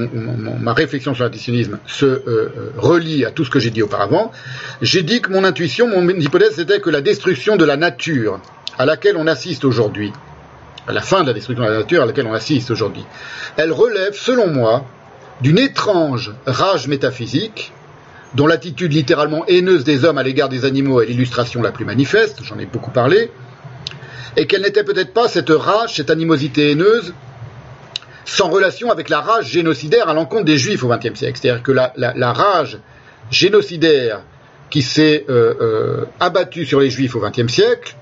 ma 0.60 0.72
réflexion 0.72 1.12
sur 1.12 1.24
l'antisionisme 1.24 1.78
se 1.86 2.22
relie 2.76 3.24
à 3.24 3.32
tout 3.32 3.44
ce 3.44 3.50
que 3.50 3.58
j'ai 3.58 3.70
dit 3.70 3.82
auparavant, 3.82 4.30
j'ai 4.80 5.02
dit 5.02 5.20
que 5.20 5.32
mon 5.32 5.42
intuition, 5.42 5.88
mon 5.88 6.08
hypothèse, 6.08 6.54
c'était 6.54 6.80
que 6.80 6.88
la 6.88 7.00
destruction 7.00 7.56
de 7.56 7.64
la 7.64 7.76
nature 7.76 8.40
à 8.78 8.86
laquelle 8.86 9.16
on 9.16 9.26
assiste 9.26 9.64
aujourd'hui, 9.64 10.12
à 10.86 10.92
la 10.92 11.00
fin 11.00 11.22
de 11.22 11.26
la 11.26 11.32
destruction 11.32 11.64
de 11.64 11.70
la 11.70 11.78
nature 11.78 12.02
à 12.02 12.06
laquelle 12.06 12.28
on 12.28 12.32
assiste 12.32 12.70
aujourd'hui. 12.70 13.04
Elle 13.56 13.72
relève, 13.72 14.14
selon 14.14 14.46
moi, 14.46 14.86
d'une 15.40 15.58
étrange 15.58 16.32
rage 16.46 16.86
métaphysique, 16.86 17.72
dont 18.34 18.46
l'attitude 18.46 18.92
littéralement 18.92 19.44
haineuse 19.46 19.82
des 19.82 20.04
hommes 20.04 20.18
à 20.18 20.22
l'égard 20.22 20.48
des 20.48 20.64
animaux 20.64 21.00
est 21.00 21.06
l'illustration 21.06 21.60
la 21.60 21.72
plus 21.72 21.84
manifeste, 21.84 22.38
j'en 22.44 22.58
ai 22.58 22.66
beaucoup 22.66 22.92
parlé, 22.92 23.32
et 24.36 24.46
qu'elle 24.46 24.62
n'était 24.62 24.84
peut-être 24.84 25.12
pas 25.12 25.26
cette 25.26 25.50
rage, 25.50 25.94
cette 25.96 26.10
animosité 26.10 26.70
haineuse, 26.70 27.12
sans 28.26 28.50
relation 28.50 28.90
avec 28.90 29.08
la 29.08 29.20
rage 29.20 29.46
génocidaire 29.46 30.08
à 30.08 30.14
l'encontre 30.14 30.44
des 30.44 30.58
juifs 30.58 30.82
au 30.84 30.88
XXe 30.88 31.14
siècle. 31.14 31.38
C'est-à-dire 31.40 31.62
que 31.62 31.72
la, 31.72 32.32
rage 32.32 32.78
génocidaire 33.30 34.20
qui 34.68 34.82
s'est 34.82 35.24
euh, 35.30 35.54
euh, 35.60 36.04
abattue 36.20 36.66
sur 36.66 36.80
les 36.80 36.90
juifs 36.90 37.14
au 37.14 37.20
XXe 37.20 37.50
siècle 37.50 37.96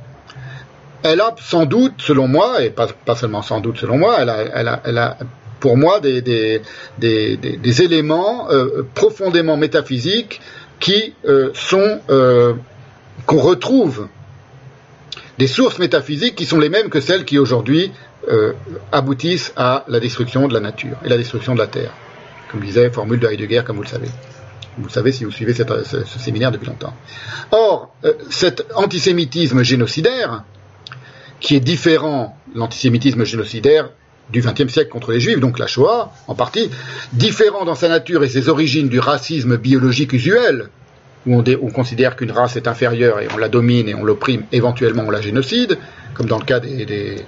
elle 1.06 1.20
a 1.20 1.34
sans 1.38 1.66
doute, 1.66 1.92
selon 1.98 2.28
moi, 2.28 2.62
et 2.62 2.70
pas, 2.70 2.88
seulement 3.14 3.42
sans 3.42 3.60
doute 3.60 3.76
selon 3.76 3.98
moi, 3.98 4.16
elle 4.20 4.30
a, 4.30 4.80
elle 4.86 4.96
a, 4.96 5.18
pour 5.60 5.76
moi 5.76 6.00
des, 6.00 6.22
des, 6.22 6.62
des, 6.96 7.82
éléments 7.82 8.50
euh, 8.50 8.86
profondément 8.94 9.58
métaphysiques 9.58 10.40
qui 10.80 11.12
sont 11.52 12.00
qu'on 13.26 13.38
retrouve 13.38 14.08
des 15.38 15.46
sources 15.46 15.78
métaphysiques 15.78 16.36
qui 16.36 16.46
sont 16.46 16.58
les 16.58 16.70
mêmes 16.70 16.88
que 16.88 17.00
celles 17.00 17.24
qui 17.24 17.38
aujourd'hui 17.38 17.92
aboutissent 18.92 19.52
à 19.56 19.84
la 19.88 20.00
destruction 20.00 20.48
de 20.48 20.54
la 20.54 20.60
nature 20.60 20.96
et 21.04 21.08
la 21.08 21.16
destruction 21.16 21.54
de 21.54 21.58
la 21.58 21.66
terre. 21.66 21.92
Comme 22.50 22.60
disait 22.60 22.90
formule 22.90 23.20
de 23.20 23.26
Heidegger, 23.26 23.62
comme 23.64 23.76
vous 23.76 23.82
le 23.82 23.88
savez. 23.88 24.08
Vous 24.78 24.84
le 24.84 24.90
savez 24.90 25.12
si 25.12 25.24
vous 25.24 25.30
suivez 25.30 25.54
ce, 25.54 25.62
ce, 25.84 26.18
séminaire 26.18 26.50
depuis 26.50 26.66
longtemps. 26.66 26.94
Or, 27.52 27.94
cet 28.30 28.66
antisémitisme 28.74 29.62
génocidaire, 29.62 30.44
qui 31.40 31.56
est 31.56 31.60
différent, 31.60 32.36
l'antisémitisme 32.54 33.24
génocidaire 33.24 33.90
du 34.30 34.40
XXe 34.40 34.72
siècle 34.72 34.90
contre 34.90 35.12
les 35.12 35.20
Juifs, 35.20 35.40
donc 35.40 35.58
la 35.58 35.66
Shoah 35.66 36.12
en 36.26 36.34
partie, 36.34 36.70
différent 37.12 37.64
dans 37.64 37.74
sa 37.74 37.88
nature 37.88 38.24
et 38.24 38.28
ses 38.28 38.48
origines 38.48 38.88
du 38.88 38.98
racisme 38.98 39.56
biologique 39.56 40.12
usuel, 40.12 40.68
où 41.26 41.36
on, 41.36 41.70
considère 41.70 42.16
qu'une 42.16 42.32
race 42.32 42.56
est 42.56 42.68
inférieure 42.68 43.20
et 43.20 43.28
on 43.34 43.38
la 43.38 43.48
domine 43.48 43.88
et 43.88 43.94
on 43.94 44.04
l'opprime, 44.04 44.44
éventuellement 44.52 45.04
on 45.06 45.10
la 45.10 45.20
génocide, 45.20 45.78
comme 46.14 46.26
dans 46.26 46.38
le 46.38 46.44
cas 46.44 46.60
des, 46.60 47.24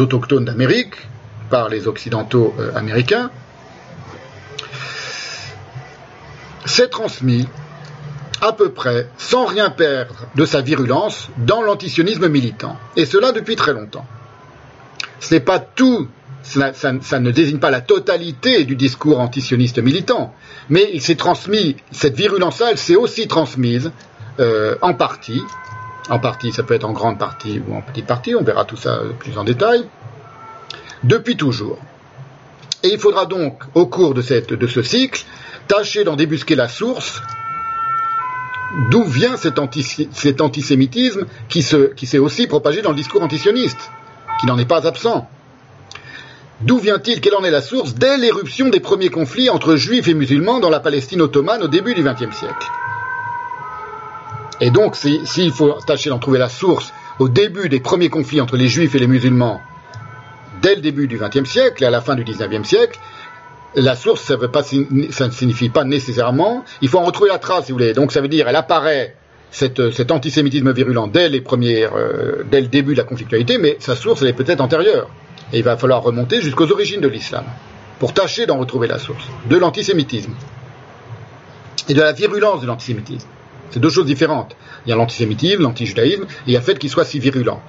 autochtones 0.00 0.44
d'Amérique 0.44 0.94
par 1.50 1.68
les 1.68 1.88
occidentaux 1.88 2.54
euh, 2.58 2.74
américains, 2.74 3.30
c'est 6.64 6.90
transmis 6.90 7.48
à 8.40 8.52
peu 8.52 8.70
près 8.70 9.08
sans 9.16 9.46
rien 9.46 9.70
perdre 9.70 10.26
de 10.34 10.44
sa 10.44 10.60
virulence 10.60 11.28
dans 11.38 11.62
l'antisionisme 11.62 12.28
militant. 12.28 12.76
Et 12.96 13.06
cela 13.06 13.32
depuis 13.32 13.56
très 13.56 13.72
longtemps. 13.72 14.06
Ce 15.20 15.34
n'est 15.34 15.40
pas 15.40 15.58
tout 15.58 16.08
ça, 16.42 17.20
ne 17.20 17.30
désigne 17.30 17.58
pas 17.58 17.70
la 17.70 17.80
totalité 17.80 18.64
du 18.64 18.76
discours 18.76 19.20
antisioniste 19.20 19.78
militant, 19.78 20.34
mais 20.68 20.88
il 20.92 21.02
s'est 21.02 21.16
transmis, 21.16 21.76
cette 21.90 22.14
virulence-là, 22.16 22.68
elle 22.70 22.78
s'est 22.78 22.96
aussi 22.96 23.28
transmise 23.28 23.90
euh, 24.40 24.76
en 24.80 24.94
partie, 24.94 25.44
en 26.08 26.18
partie, 26.18 26.52
ça 26.52 26.62
peut 26.62 26.74
être 26.74 26.84
en 26.84 26.92
grande 26.92 27.18
partie 27.18 27.60
ou 27.66 27.74
en 27.74 27.82
petite 27.82 28.06
partie, 28.06 28.34
on 28.34 28.42
verra 28.42 28.64
tout 28.64 28.76
ça 28.76 29.00
plus 29.18 29.36
en 29.38 29.44
détail, 29.44 29.84
depuis 31.04 31.36
toujours. 31.36 31.78
Et 32.82 32.88
il 32.88 32.98
faudra 32.98 33.26
donc, 33.26 33.60
au 33.74 33.86
cours 33.86 34.14
de, 34.14 34.22
ce 34.22 34.82
cycle, 34.82 35.24
tâcher 35.66 36.04
d'en 36.04 36.16
débusquer 36.16 36.54
la 36.54 36.68
source, 36.68 37.22
d'où 38.90 39.04
vient 39.04 39.36
cet, 39.36 39.58
antisémitisme 40.40 41.26
qui 41.48 41.62
s'est 41.62 42.18
aussi 42.18 42.46
propagé 42.46 42.82
dans 42.82 42.90
le 42.90 42.96
discours 42.96 43.22
antisioniste, 43.22 43.90
qui 44.40 44.46
n'en 44.46 44.58
est 44.58 44.68
pas 44.68 44.86
absent? 44.86 45.28
D'où 46.60 46.78
vient-il 46.78 47.20
Quelle 47.20 47.36
en 47.36 47.44
est 47.44 47.52
la 47.52 47.62
source 47.62 47.94
Dès 47.94 48.16
l'éruption 48.16 48.68
des 48.68 48.80
premiers 48.80 49.10
conflits 49.10 49.48
entre 49.48 49.76
juifs 49.76 50.08
et 50.08 50.14
musulmans 50.14 50.58
dans 50.58 50.70
la 50.70 50.80
Palestine 50.80 51.20
ottomane 51.22 51.62
au 51.62 51.68
début 51.68 51.94
du 51.94 52.02
XXe 52.02 52.36
siècle? 52.36 52.66
Et 54.60 54.70
donc, 54.70 54.96
s'il 54.96 55.52
faut 55.52 55.74
tâcher 55.86 56.10
d'en 56.10 56.18
trouver 56.18 56.38
la 56.38 56.48
source 56.48 56.92
au 57.18 57.28
début 57.28 57.68
des 57.68 57.80
premiers 57.80 58.08
conflits 58.08 58.40
entre 58.40 58.56
les 58.56 58.68
juifs 58.68 58.94
et 58.94 58.98
les 58.98 59.06
musulmans, 59.06 59.60
dès 60.62 60.74
le 60.74 60.80
début 60.80 61.06
du 61.06 61.18
XXe 61.18 61.48
siècle 61.48 61.84
et 61.84 61.86
à 61.86 61.90
la 61.90 62.00
fin 62.00 62.14
du 62.14 62.24
XIXe 62.24 62.66
siècle, 62.66 62.98
la 63.74 63.94
source, 63.94 64.22
ça, 64.22 64.36
ne 65.26 65.30
signifie 65.30 65.68
pas 65.68 65.84
nécessairement. 65.84 66.64
Il 66.82 66.88
faut 66.88 66.98
en 66.98 67.04
retrouver 67.04 67.30
la 67.30 67.38
trace, 67.38 67.66
si 67.66 67.72
vous 67.72 67.78
voulez. 67.78 67.92
Donc, 67.92 68.12
ça 68.12 68.20
veut 68.20 68.28
dire, 68.28 68.48
elle 68.48 68.56
apparaît 68.56 69.14
cet 69.50 70.10
antisémitisme 70.10 70.72
virulent 70.72 71.06
dès 71.06 71.28
les 71.28 71.40
premières, 71.40 71.92
euh, 71.96 72.44
dès 72.50 72.60
le 72.60 72.66
début 72.66 72.92
de 72.92 72.98
la 72.98 73.04
conflictualité, 73.04 73.56
mais 73.56 73.76
sa 73.80 73.96
source, 73.96 74.20
elle 74.22 74.28
est 74.28 74.34
peut-être 74.34 74.60
antérieure. 74.60 75.08
Et 75.52 75.58
il 75.58 75.64
va 75.64 75.76
falloir 75.76 76.02
remonter 76.02 76.42
jusqu'aux 76.42 76.70
origines 76.70 77.00
de 77.00 77.08
l'islam 77.08 77.44
pour 77.98 78.12
tâcher 78.12 78.46
d'en 78.46 78.58
retrouver 78.58 78.88
la 78.88 78.98
source, 78.98 79.24
de 79.48 79.56
l'antisémitisme 79.56 80.34
et 81.88 81.94
de 81.94 82.00
la 82.00 82.12
virulence 82.12 82.60
de 82.60 82.66
l'antisémitisme. 82.66 83.28
C'est 83.70 83.80
deux 83.80 83.90
choses 83.90 84.06
différentes. 84.06 84.56
Il 84.86 84.90
y 84.90 84.92
a 84.92 84.96
l'antisémitisme, 84.96 85.62
l'antijudaïsme, 85.62 86.22
et 86.22 86.26
il 86.46 86.52
y 86.52 86.56
a 86.56 86.60
le 86.60 86.64
fait 86.64 86.78
qu'il 86.78 86.90
soit 86.90 87.04
si 87.04 87.18
virulent 87.18 87.60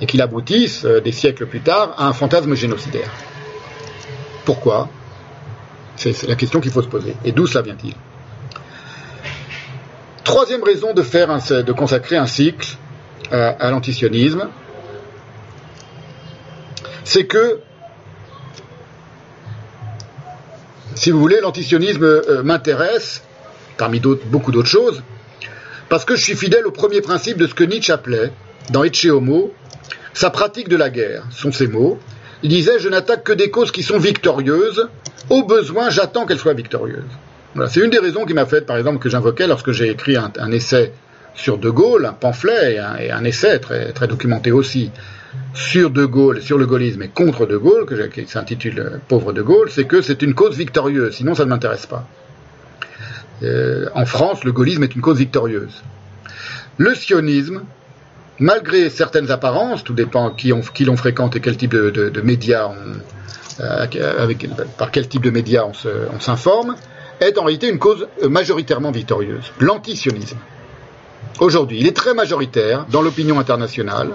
et 0.00 0.06
qu'il 0.06 0.20
aboutisse 0.20 0.84
euh, 0.84 1.00
des 1.00 1.12
siècles 1.12 1.46
plus 1.46 1.60
tard 1.60 1.94
à 1.96 2.06
un 2.06 2.12
fantasme 2.12 2.54
génocidaire. 2.54 3.10
Pourquoi? 4.44 4.88
C'est 5.96 6.26
la 6.28 6.34
question 6.34 6.60
qu'il 6.60 6.70
faut 6.70 6.82
se 6.82 6.88
poser. 6.88 7.16
Et 7.24 7.32
d'où 7.32 7.46
cela 7.46 7.62
vient-il? 7.62 7.94
Troisième 10.24 10.62
raison 10.62 10.92
de 10.92 11.02
faire 11.02 11.28
de 11.28 11.72
consacrer 11.72 12.16
un 12.16 12.26
cycle 12.26 12.76
euh, 13.32 13.52
à 13.58 13.70
l'antisionisme, 13.70 14.48
c'est 17.04 17.26
que, 17.26 17.60
si 20.94 21.10
vous 21.12 21.20
voulez, 21.20 21.40
l'antisionisme 21.40 22.04
euh, 22.04 22.42
m'intéresse, 22.42 23.22
parmi 23.78 24.00
beaucoup 24.00 24.52
d'autres 24.52 24.68
choses, 24.68 25.02
parce 25.88 26.04
que 26.04 26.16
je 26.16 26.22
suis 26.22 26.36
fidèle 26.36 26.66
au 26.66 26.70
premier 26.70 27.00
principe 27.00 27.38
de 27.38 27.46
ce 27.46 27.54
que 27.54 27.64
Nietzsche 27.64 27.92
appelait, 27.92 28.32
dans 28.70 28.84
Ecce 28.84 29.06
Homo, 29.06 29.52
sa 30.14 30.30
pratique 30.30 30.68
de 30.68 30.76
la 30.76 30.90
guerre, 30.90 31.24
sont 31.30 31.52
ses 31.52 31.68
mots. 31.68 31.98
Il 32.42 32.50
disait 32.50 32.78
Je 32.78 32.88
n'attaque 32.88 33.24
que 33.24 33.32
des 33.32 33.50
causes 33.50 33.70
qui 33.70 33.82
sont 33.82 33.98
victorieuses, 33.98 34.88
au 35.30 35.44
besoin, 35.44 35.90
j'attends 35.90 36.26
qu'elles 36.26 36.38
soient 36.38 36.54
victorieuses. 36.54 37.02
Voilà, 37.54 37.70
c'est 37.70 37.80
une 37.80 37.90
des 37.90 37.98
raisons 37.98 38.24
qui 38.24 38.34
m'a 38.34 38.46
fait, 38.46 38.66
par 38.66 38.76
exemple, 38.76 38.98
que 38.98 39.08
j'invoquais 39.08 39.46
lorsque 39.46 39.72
j'ai 39.72 39.90
écrit 39.90 40.16
un, 40.16 40.52
essai 40.52 40.92
sur 41.34 41.58
De 41.58 41.70
Gaulle, 41.70 42.06
un 42.06 42.12
pamphlet 42.12 42.74
et 42.74 43.10
un, 43.10 43.24
essai 43.24 43.60
très, 43.60 44.06
documenté 44.06 44.52
aussi 44.52 44.90
sur 45.54 45.90
De 45.90 46.04
Gaulle, 46.04 46.42
sur 46.42 46.58
le 46.58 46.66
gaullisme 46.66 47.02
et 47.02 47.08
contre 47.08 47.46
De 47.46 47.56
Gaulle, 47.56 47.86
qui 48.10 48.26
s'intitule 48.26 49.00
Pauvre 49.08 49.32
De 49.32 49.42
Gaulle, 49.42 49.70
c'est 49.70 49.84
que 49.84 50.02
c'est 50.02 50.22
une 50.22 50.34
cause 50.34 50.56
victorieuse, 50.56 51.14
sinon 51.14 51.34
ça 51.34 51.44
ne 51.44 51.50
m'intéresse 51.50 51.86
pas. 51.86 52.06
Euh, 53.42 53.86
en 53.94 54.06
France, 54.06 54.44
le 54.44 54.52
gaullisme 54.52 54.82
est 54.82 54.94
une 54.94 55.02
cause 55.02 55.18
victorieuse. 55.18 55.82
Le 56.78 56.94
sionisme, 56.94 57.62
malgré 58.38 58.90
certaines 58.90 59.30
apparences, 59.30 59.84
tout 59.84 59.94
dépend 59.94 60.30
qui, 60.30 60.48
l'on 60.84 60.96
fréquente 60.96 61.36
et 61.36 61.40
quel 61.40 61.56
type 61.56 61.72
de, 61.72 62.20
médias 62.20 62.70
euh, 63.60 63.86
avec, 64.18 64.48
par 64.76 64.90
quel 64.90 65.08
type 65.08 65.22
de 65.22 65.30
médias 65.30 65.64
on 65.64 66.20
s'informe, 66.20 66.76
est 67.20 67.38
en 67.38 67.44
réalité 67.44 67.68
une 67.68 67.78
cause 67.78 68.06
majoritairement 68.28 68.90
victorieuse. 68.90 69.52
L'antisionisme. 69.60 70.38
Aujourd'hui, 71.38 71.78
il 71.80 71.86
est 71.86 71.96
très 71.96 72.14
majoritaire 72.14 72.86
dans 72.90 73.02
l'opinion 73.02 73.38
internationale, 73.38 74.10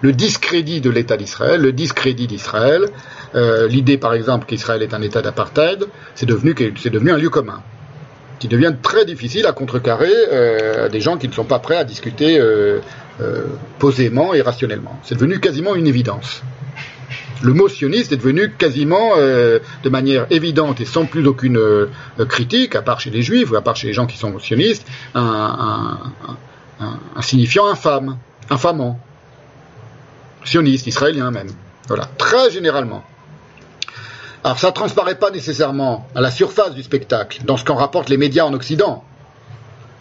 le 0.00 0.12
discrédit 0.12 0.80
de 0.80 0.90
l'État 0.90 1.16
d'Israël, 1.16 1.60
le 1.60 1.72
discrédit 1.72 2.26
d'Israël, 2.26 2.88
euh, 3.34 3.66
l'idée 3.68 3.98
par 3.98 4.14
exemple 4.14 4.46
qu'Israël 4.46 4.82
est 4.82 4.94
un 4.94 5.02
État 5.02 5.22
d'apartheid, 5.22 5.86
c'est 6.14 6.26
devenu 6.26 6.54
un 7.10 7.16
lieu 7.16 7.30
commun, 7.30 7.62
qui 8.44 8.48
devient 8.48 8.74
très 8.82 9.06
difficile 9.06 9.46
à 9.46 9.52
contrecarrer 9.52 10.12
euh, 10.12 10.84
à 10.84 10.88
des 10.90 11.00
gens 11.00 11.16
qui 11.16 11.28
ne 11.28 11.32
sont 11.32 11.46
pas 11.46 11.60
prêts 11.60 11.78
à 11.78 11.84
discuter 11.84 12.38
euh, 12.38 12.78
posément 13.78 14.34
et 14.34 14.42
rationnellement. 14.42 15.00
C'est 15.02 15.14
devenu 15.14 15.40
quasiment 15.40 15.74
une 15.74 15.86
évidence. 15.86 16.42
Le 17.40 17.54
mot 17.54 17.70
sioniste 17.70 18.12
est 18.12 18.18
devenu 18.18 18.50
quasiment 18.50 19.16
de 19.16 19.88
manière 19.88 20.26
évidente 20.30 20.80
et 20.80 20.84
sans 20.84 21.06
plus 21.06 21.26
aucune 21.26 21.58
critique, 22.28 22.74
à 22.74 22.82
part 22.82 23.00
chez 23.00 23.10
les 23.10 23.22
juifs 23.22 23.50
ou 23.50 23.56
à 23.56 23.62
part 23.62 23.76
chez 23.76 23.86
les 23.86 23.92
gens 23.92 24.06
qui 24.06 24.18
sont 24.18 24.38
sionistes, 24.38 24.86
un, 25.14 25.98
un 26.80 27.22
signifiant 27.22 27.66
infâme, 27.66 28.18
infamant 28.50 29.00
sionistes, 30.44 30.86
israéliens 30.86 31.30
même. 31.30 31.50
Voilà, 31.88 32.08
très 32.18 32.50
généralement. 32.50 33.04
Alors 34.44 34.58
ça 34.58 34.68
ne 34.68 34.72
transparaît 34.72 35.14
pas 35.14 35.30
nécessairement 35.30 36.06
à 36.14 36.20
la 36.20 36.30
surface 36.30 36.74
du 36.74 36.82
spectacle, 36.82 37.40
dans 37.44 37.56
ce 37.56 37.64
qu'en 37.64 37.76
rapportent 37.76 38.10
les 38.10 38.18
médias 38.18 38.44
en 38.44 38.52
Occident. 38.52 39.02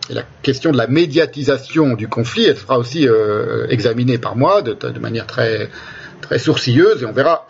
Et 0.10 0.14
la 0.14 0.24
question 0.42 0.74
de 0.74 0.78
la 0.78 0.88
médiatisation 0.88 1.96
du 1.96 2.10
conflit, 2.10 2.44
elle 2.44 2.58
sera 2.58 2.78
aussi 2.78 3.08
euh, 3.08 3.68
examinée 3.70 4.18
par 4.18 4.36
moi 4.36 4.62
de, 4.62 5.00
manière 5.00 5.28
très, 5.28 5.70
très 6.20 6.40
sourcilleuse, 6.40 7.04
et 7.04 7.06
on 7.06 7.14
verra 7.14 7.48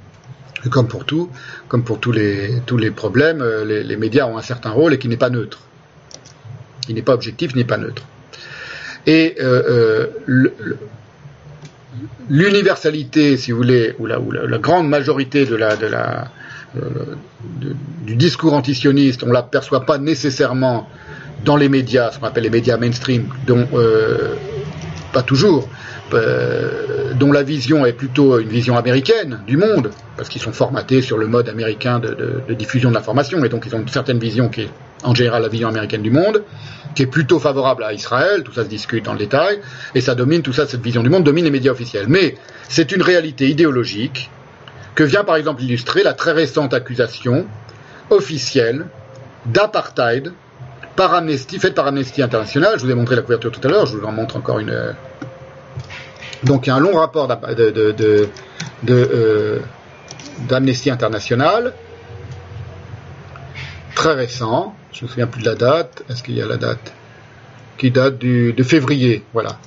comme 0.70 0.86
pour 0.86 1.06
tout, 1.06 1.30
comme 1.68 1.82
pour 1.82 1.98
tous 1.98 2.12
les, 2.12 2.60
tous 2.66 2.76
les 2.76 2.90
problèmes, 2.90 3.40
euh, 3.40 3.64
les, 3.64 3.96
médias 3.96 4.26
ont 4.26 4.36
un 4.36 4.42
certain 4.42 4.70
rôle 4.70 4.92
et 4.92 4.98
qui 4.98 5.08
n'est 5.08 5.16
pas 5.16 5.30
neutre. 5.30 5.60
Il 6.90 6.96
n'est 6.96 7.02
pas 7.02 7.14
objectif, 7.14 7.54
n'est 7.54 7.64
pas 7.64 7.78
neutre. 7.78 8.02
Et 9.06 9.36
euh, 9.40 10.08
le, 10.26 10.52
l'universalité, 12.28 13.36
si 13.36 13.52
vous 13.52 13.58
voulez, 13.58 13.94
ou 13.98 14.06
la, 14.06 14.18
grande 14.58 14.88
majorité 14.88 15.46
euh, 15.50 16.24
du 18.06 18.16
discours 18.16 18.54
antisioniste, 18.54 19.22
on 19.22 19.28
ne 19.28 19.32
l'aperçoit 19.32 19.86
pas 19.86 19.98
nécessairement 19.98 20.88
dans 21.44 21.56
les 21.56 21.68
médias, 21.68 22.10
ce 22.12 22.18
qu'on 22.18 22.26
appelle 22.26 22.44
les 22.44 22.50
médias 22.50 22.76
mainstream, 22.76 23.28
dont 23.46 23.66
euh, 23.74 24.34
pas 25.12 25.22
toujours, 25.22 25.68
euh, 26.14 27.12
dont 27.14 27.32
la 27.32 27.42
vision 27.42 27.84
est 27.84 27.92
plutôt 27.92 28.38
une 28.38 28.48
vision 28.48 28.76
américaine 28.76 29.40
du 29.46 29.56
monde, 29.56 29.90
parce 30.16 30.28
qu'ils 30.28 30.40
sont 30.40 30.52
formatés 30.52 31.02
sur 31.02 31.18
le 31.18 31.26
mode 31.26 31.48
américain 31.48 31.98
de, 31.98 32.42
de, 32.46 32.54
diffusion 32.54 32.90
de 32.90 32.94
l'information, 32.94 33.44
et 33.44 33.48
donc 33.48 33.64
ils 33.66 33.74
ont 33.74 33.80
une 33.80 33.88
certaine 33.88 34.18
vision 34.18 34.48
qui 34.48 34.62
est 34.62 34.70
en 35.04 35.14
général 35.14 35.42
la 35.42 35.48
vision 35.48 35.68
américaine 35.68 36.02
du 36.02 36.10
monde, 36.10 36.42
qui 36.94 37.02
est 37.02 37.06
plutôt 37.06 37.38
favorable 37.38 37.84
à 37.84 37.92
Israël, 37.92 38.42
tout 38.42 38.52
ça 38.52 38.64
se 38.64 38.68
discute 38.68 39.04
dans 39.04 39.12
le 39.12 39.18
détail, 39.18 39.60
et 39.94 40.00
ça 40.00 40.14
domine, 40.14 40.42
tout 40.42 40.52
ça, 40.52 40.66
cette 40.66 40.82
vision 40.82 41.02
du 41.02 41.10
monde 41.10 41.24
domine 41.24 41.44
les 41.44 41.50
médias 41.50 41.72
officiels. 41.72 42.06
Mais 42.08 42.34
c'est 42.68 42.92
une 42.92 43.02
réalité 43.02 43.48
idéologique 43.48 44.30
que 44.94 45.04
vient 45.04 45.24
par 45.24 45.36
exemple 45.36 45.62
illustrer 45.62 46.02
la 46.02 46.12
très 46.12 46.32
récente 46.32 46.74
accusation 46.74 47.46
officielle 48.10 48.86
d'apartheid 49.46 50.32
par 50.96 51.14
Amnesty, 51.14 51.60
faite 51.60 51.74
par 51.74 51.86
Amnesty 51.86 52.22
International. 52.22 52.74
Je 52.76 52.84
vous 52.84 52.90
ai 52.90 52.94
montré 52.94 53.14
la 53.14 53.22
couverture 53.22 53.52
tout 53.52 53.60
à 53.62 53.70
l'heure, 53.70 53.86
je 53.86 53.96
vous 53.96 54.04
en 54.04 54.12
montre 54.12 54.36
encore 54.36 54.58
une. 54.58 54.94
Euh, 56.42 56.46
donc 56.46 56.66
il 56.66 56.70
y 56.70 56.72
a 56.72 56.76
un 56.76 56.80
long 56.80 56.96
rapport 56.96 57.28
d'Amnesty 57.28 57.62
de, 58.84 59.60
de, 60.46 60.92
International, 60.92 61.72
très 63.94 64.14
récent, 64.14 64.74
je 64.92 65.04
me 65.04 65.08
souviens 65.08 65.26
plus 65.26 65.42
de 65.42 65.48
la 65.48 65.54
date, 65.54 66.04
est-ce 66.08 66.22
qu'il 66.22 66.36
y 66.36 66.42
a 66.42 66.46
la 66.46 66.56
date 66.56 66.92
Qui 67.76 67.90
date 67.90 68.18
du, 68.18 68.52
de 68.52 68.62
février, 68.62 69.24
voilà, 69.32 69.58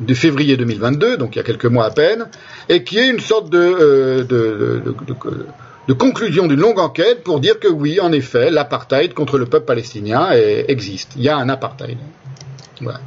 de 0.00 0.14
février 0.14 0.56
2022, 0.56 1.16
donc 1.16 1.36
il 1.36 1.38
y 1.38 1.40
a 1.40 1.44
quelques 1.44 1.66
mois 1.66 1.86
à 1.86 1.90
peine, 1.90 2.26
et 2.68 2.84
qui 2.84 2.98
est 2.98 3.08
une 3.08 3.20
sorte 3.20 3.50
de, 3.50 3.58
euh, 3.58 4.24
de, 4.24 4.82
de, 5.88 5.92
conclusion 5.94 6.46
d'une 6.46 6.60
longue 6.60 6.78
enquête 6.78 7.24
pour 7.24 7.40
dire 7.40 7.58
que 7.58 7.68
oui, 7.68 7.98
en 8.00 8.12
effet, 8.12 8.50
l'apartheid 8.50 9.14
contre 9.14 9.38
le 9.38 9.46
peuple 9.46 9.66
palestinien 9.66 10.30
existe. 10.68 11.12
Il 11.16 11.22
y 11.22 11.28
a 11.28 11.36
un 11.36 11.48
apartheid. 11.48 11.96
Voilà. 12.80 13.00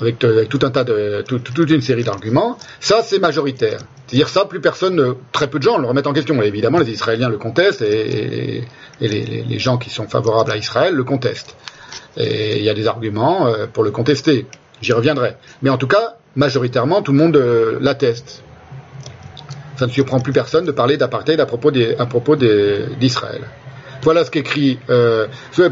Avec, 0.00 0.22
euh, 0.24 0.44
tout 0.46 0.60
un 0.62 0.70
tas 0.70 0.84
de 0.84 1.22
toute 1.26 1.70
une 1.70 1.80
série 1.80 2.04
d'arguments. 2.04 2.56
Ça, 2.80 3.02
c'est 3.02 3.18
majoritaire. 3.18 3.80
C'est-à-dire 4.06 4.28
ça, 4.28 4.44
plus 4.44 4.60
personne, 4.60 5.14
très 5.32 5.48
peu 5.48 5.58
de 5.58 5.64
gens 5.64 5.78
le 5.78 5.86
remettent 5.86 6.06
en 6.06 6.12
question. 6.12 6.40
évidemment, 6.40 6.78
les 6.78 6.90
Israéliens 6.90 7.28
le 7.28 7.38
contestent 7.38 7.82
et, 7.82 8.64
les, 9.00 9.58
gens 9.58 9.76
qui 9.76 9.90
sont 9.90 10.08
favorables 10.08 10.52
à 10.52 10.56
Israël 10.56 10.94
le 10.94 11.04
contestent. 11.04 11.56
Et 12.16 12.58
il 12.58 12.64
y 12.64 12.70
a 12.70 12.74
des 12.74 12.86
arguments 12.86 13.48
euh, 13.48 13.66
pour 13.66 13.82
le 13.82 13.90
contester. 13.90 14.46
J'y 14.80 14.92
reviendrai. 14.92 15.34
Mais 15.62 15.70
en 15.70 15.78
tout 15.78 15.88
cas, 15.88 16.16
majoritairement, 16.36 17.02
tout 17.02 17.12
le 17.12 17.18
monde 17.18 17.36
euh, 17.36 17.78
l'atteste. 17.80 18.42
Ça 19.76 19.86
ne 19.86 19.90
surprend 19.90 20.20
plus 20.20 20.32
personne 20.32 20.64
de 20.64 20.72
parler 20.72 20.96
d'apartheid 20.96 21.40
à 21.40 21.46
propos 21.46 21.70
d'Israël. 21.70 23.42
Voilà 24.02 24.24
ce 24.24 24.30
qu'écrit. 24.30 24.78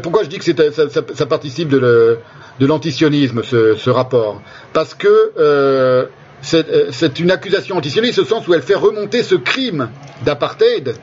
Pourquoi 0.01 0.23
je 0.23 0.29
dis 0.29 0.37
que 0.37 0.71
ça, 0.71 0.89
ça, 0.89 1.25
participe 1.25 1.69
de, 1.69 2.19
l'antisionisme, 2.65 3.43
ce, 3.43 3.89
rapport 3.89 4.41
Parce 4.73 4.93
que 4.93 5.31
euh, 5.37 6.05
euh, 6.53 6.87
c'est 6.91 7.19
une 7.19 7.31
accusation 7.31 7.77
antisioniste, 7.77 8.19
au 8.19 8.25
sens 8.25 8.47
où 8.47 8.53
elle 8.53 8.61
fait 8.61 8.75
remonter 8.75 9.23
ce 9.23 9.35
crime 9.35 9.89
d'apartheid 10.25 10.95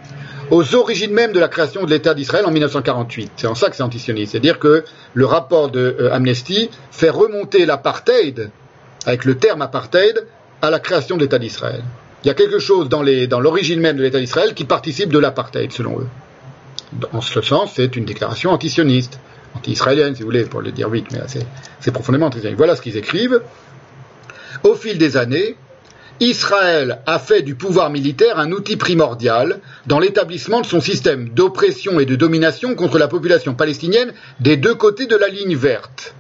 aux 0.51 0.75
origines 0.75 1.13
même 1.13 1.33
de 1.33 1.41
la 1.41 1.49
création 1.49 1.85
de 1.85 1.91
l'État 1.91 2.13
d'Israël 2.15 2.45
en 2.45 2.51
1948. 2.51 3.33
C'est 3.37 3.47
en 3.47 3.55
ça 3.55 3.71
que 3.71 3.77
c'est 3.77 3.83
antisioniste. 3.83 4.33
C'est-à-dire 4.33 4.59
que 4.59 4.85
le 5.15 5.27
rapport 5.27 5.71
de 5.71 6.11
Amnesty 6.13 6.71
fait 6.91 7.11
remonter 7.11 7.65
l'apartheid, 7.65 8.51
avec 9.07 9.25
le 9.25 9.37
terme 9.37 9.63
apartheid, 9.63 10.27
à 10.61 10.71
la 10.71 10.81
création 10.81 11.17
de 11.17 11.23
l'État 11.23 11.39
d'Israël. 11.39 11.83
Il 12.25 12.29
y 12.29 12.31
a 12.31 12.35
quelque 12.35 12.59
chose 12.59 12.89
dans 12.89 13.03
l'origine 13.41 13.81
même 13.81 13.97
de 13.97 14.03
l'État 14.03 14.19
d'Israël 14.19 14.55
qui 14.55 14.65
participe 14.65 15.13
de 15.13 15.19
l'apartheid, 15.19 15.73
selon 15.73 16.01
eux. 16.01 16.07
En 17.13 17.21
ce 17.21 17.41
sens, 17.43 17.73
c'est 17.75 17.97
une 17.97 18.05
déclaration 18.05 18.51
antisioniste, 18.51 19.19
anti-israélienne, 19.57 20.15
si 20.15 20.23
vous 20.23 20.29
voulez, 20.29 20.45
pour 20.45 20.61
le 20.61 20.73
dire 20.73 20.91
vite, 20.91 21.07
mais 21.13 21.21
c'est 21.81 21.93
profondément 21.93 22.27
antisioniste. 22.27 22.59
Voilà 22.59 22.77
ce 22.77 22.83
qu'ils 22.83 22.97
écrivent. 22.97 23.41
Au 24.63 24.75
fil 24.75 24.99
des 24.99 25.17
années, 25.17 25.57
Israël 26.21 27.01
a 27.07 27.19
fait 27.19 27.43
du 27.43 27.55
pouvoir 27.55 27.91
militaire 27.91 28.39
un 28.39 28.53
outil 28.53 28.77
primordial 28.77 29.61
dans 29.87 29.99
l'établissement 29.99 30.61
de 30.61 30.67
son 30.67 30.81
système 30.81 31.29
d'oppression 31.31 31.99
et 31.99 32.07
de 32.07 32.15
domination 32.15 32.75
contre 32.75 32.99
la 32.99 33.09
population 33.09 33.55
palestinienne 33.55 34.13
des 34.41 34.57
deux 34.57 34.75
côtés 34.75 35.07
de 35.07 35.17
la 35.17 35.29
ligne 35.29 35.57
verte, 35.57 36.15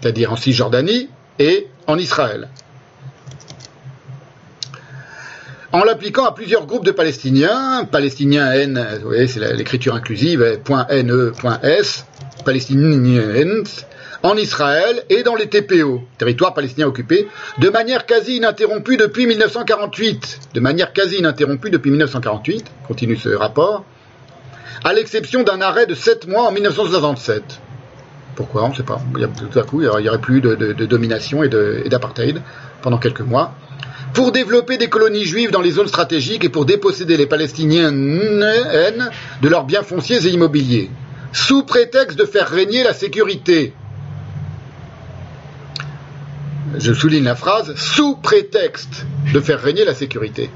c'est-à-dire 0.00 0.32
en 0.32 0.36
Cisjordanie 0.36 1.08
et 1.38 1.66
en 1.86 1.98
Israël. 1.98 2.48
En 5.72 5.84
l'appliquant 5.84 6.24
à 6.24 6.32
plusieurs 6.32 6.66
groupes 6.66 6.84
de 6.84 6.92
Palestiniens, 6.92 7.84
Palestiniens 7.90 8.52
N, 8.52 8.86
vous 9.02 9.08
voyez, 9.08 9.26
c'est 9.26 9.40
l'écriture 9.54 9.94
inclusive, 9.94 10.40
.ne.s, 10.40 12.06
Palestiniens, 12.44 13.62
en 14.22 14.36
Israël 14.36 15.04
et 15.10 15.22
dans 15.22 15.34
les 15.34 15.48
TPO, 15.48 16.02
territoires 16.16 16.54
palestiniens 16.54 16.86
occupés, 16.86 17.28
de 17.58 17.68
manière 17.68 18.06
quasi 18.06 18.36
ininterrompue 18.36 18.96
depuis 18.96 19.26
1948. 19.26 20.40
De 20.54 20.60
manière 20.60 20.92
quasi 20.92 21.18
ininterrompue 21.18 21.70
depuis 21.70 21.90
1948, 21.90 22.64
continue 22.86 23.16
ce 23.16 23.28
rapport, 23.28 23.84
à 24.84 24.92
l'exception 24.92 25.42
d'un 25.42 25.60
arrêt 25.60 25.86
de 25.86 25.94
7 25.94 26.26
mois 26.26 26.48
en 26.48 26.52
1967. 26.52 27.60
Pourquoi? 28.34 28.64
On 28.64 28.70
ne 28.70 28.74
sait 28.74 28.84
pas. 28.84 29.00
tout 29.50 29.58
à 29.58 29.62
coup, 29.62 29.82
il 29.82 29.90
n'y 30.00 30.08
aurait 30.08 30.20
plus 30.20 30.40
de, 30.40 30.54
domination 30.84 31.42
et 31.42 31.48
d'apartheid 31.88 32.40
pendant 32.82 32.98
quelques 32.98 33.20
mois 33.20 33.54
pour 34.14 34.32
développer 34.32 34.78
des 34.78 34.88
colonies 34.88 35.24
juives 35.24 35.50
dans 35.50 35.60
les 35.60 35.72
zones 35.72 35.88
stratégiques 35.88 36.44
et 36.44 36.48
pour 36.48 36.64
déposséder 36.64 37.16
les 37.16 37.26
Palestiniens 37.26 37.92
de 37.92 39.48
leurs 39.48 39.64
biens 39.64 39.82
fonciers 39.82 40.26
et 40.26 40.30
immobiliers, 40.30 40.90
sous 41.32 41.62
prétexte 41.64 42.18
de 42.18 42.24
faire 42.24 42.48
régner 42.48 42.82
la 42.84 42.92
sécurité. 42.92 43.72
Je 46.76 46.92
souligne 46.92 47.24
la 47.24 47.34
phrase, 47.34 47.74
sous 47.76 48.16
prétexte 48.16 49.06
de 49.32 49.40
faire 49.40 49.60
régner 49.60 49.84
la 49.84 49.94
sécurité. 49.94 50.50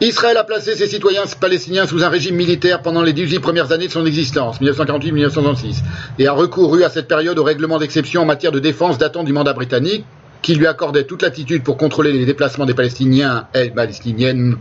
Israël 0.00 0.36
a 0.36 0.44
placé 0.44 0.76
ses 0.76 0.86
citoyens 0.86 1.24
palestiniens 1.40 1.86
sous 1.86 2.04
un 2.04 2.08
régime 2.08 2.36
militaire 2.36 2.82
pendant 2.82 3.02
les 3.02 3.12
18 3.12 3.40
premières 3.40 3.72
années 3.72 3.88
de 3.88 3.92
son 3.92 4.06
existence, 4.06 4.60
1948-1966, 4.60 5.82
et 6.20 6.28
a 6.28 6.32
recouru 6.32 6.84
à 6.84 6.88
cette 6.88 7.08
période 7.08 7.36
au 7.36 7.42
règlement 7.42 7.78
d'exception 7.78 8.22
en 8.22 8.24
matière 8.24 8.52
de 8.52 8.60
défense 8.60 8.96
datant 8.96 9.24
du 9.24 9.32
mandat 9.32 9.54
britannique, 9.54 10.04
qui 10.42 10.54
lui 10.54 10.66
accordait 10.66 11.04
toute 11.04 11.22
latitude 11.22 11.62
pour 11.62 11.76
contrôler 11.76 12.12
les 12.12 12.24
déplacements 12.24 12.66
des 12.66 12.74
Palestiniens 12.74 13.48
et 13.54 13.70
Palestiniennes, 13.70 14.56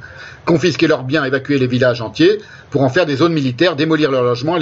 confisquer 0.45 0.87
leurs 0.87 1.03
biens, 1.03 1.23
évacuer 1.23 1.59
les 1.59 1.67
villages 1.67 2.01
entiers, 2.01 2.39
pour 2.69 2.81
en 2.81 2.89
faire 2.89 3.05
des 3.05 3.17
zones 3.17 3.33
militaires, 3.33 3.75
démolir 3.75 4.11
leurs 4.11 4.23
logements, 4.23 4.57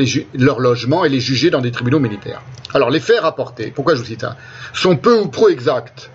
et 1.06 1.10
les 1.10 1.20
juger 1.20 1.50
dans 1.50 1.62
des 1.62 1.72
tribunaux 1.72 2.00
militaires. 2.00 2.42
Alors 2.74 2.90
les 2.90 3.00
faits 3.00 3.22
rapportés, 3.22 3.72
pourquoi 3.74 3.96
je 3.96 4.00
vous 4.00 4.06
cite 4.06 4.22
ça, 4.22 4.36
sont 4.74 4.98
peu 4.98 5.18
ou 5.20 5.28
pro 5.28 5.50
exacts. 5.50 6.12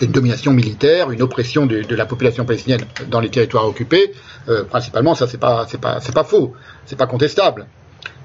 Une 0.00 0.12
domination 0.12 0.52
militaire, 0.52 1.10
une 1.10 1.22
oppression 1.22 1.66
de, 1.66 1.82
la 1.92 2.06
population 2.06 2.44
palestinienne 2.44 2.82
dans 3.08 3.18
les 3.18 3.30
territoires 3.30 3.66
occupés, 3.66 4.12
euh, 4.48 4.62
principalement, 4.62 5.16
ça 5.16 5.26
c'est 5.26 5.38
pas, 5.38 5.66
c'est 5.68 5.80
pas, 5.80 5.98
c'est 6.00 6.14
pas 6.14 6.22
faux, 6.22 6.54
pas 6.96 7.06
contestable. 7.06 7.66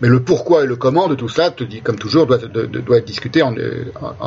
Mais 0.02 0.10
le 0.10 0.22
pourquoi 0.22 0.64
et 0.64 0.68
le 0.68 0.76
comment 0.76 1.08
de 1.08 1.16
tout 1.16 1.30
cela, 1.30 1.54
comme 1.84 1.98
toujours, 1.98 2.26
doit, 2.28 2.38
être 2.98 3.06
discuté 3.06 3.42
en, 3.42 3.54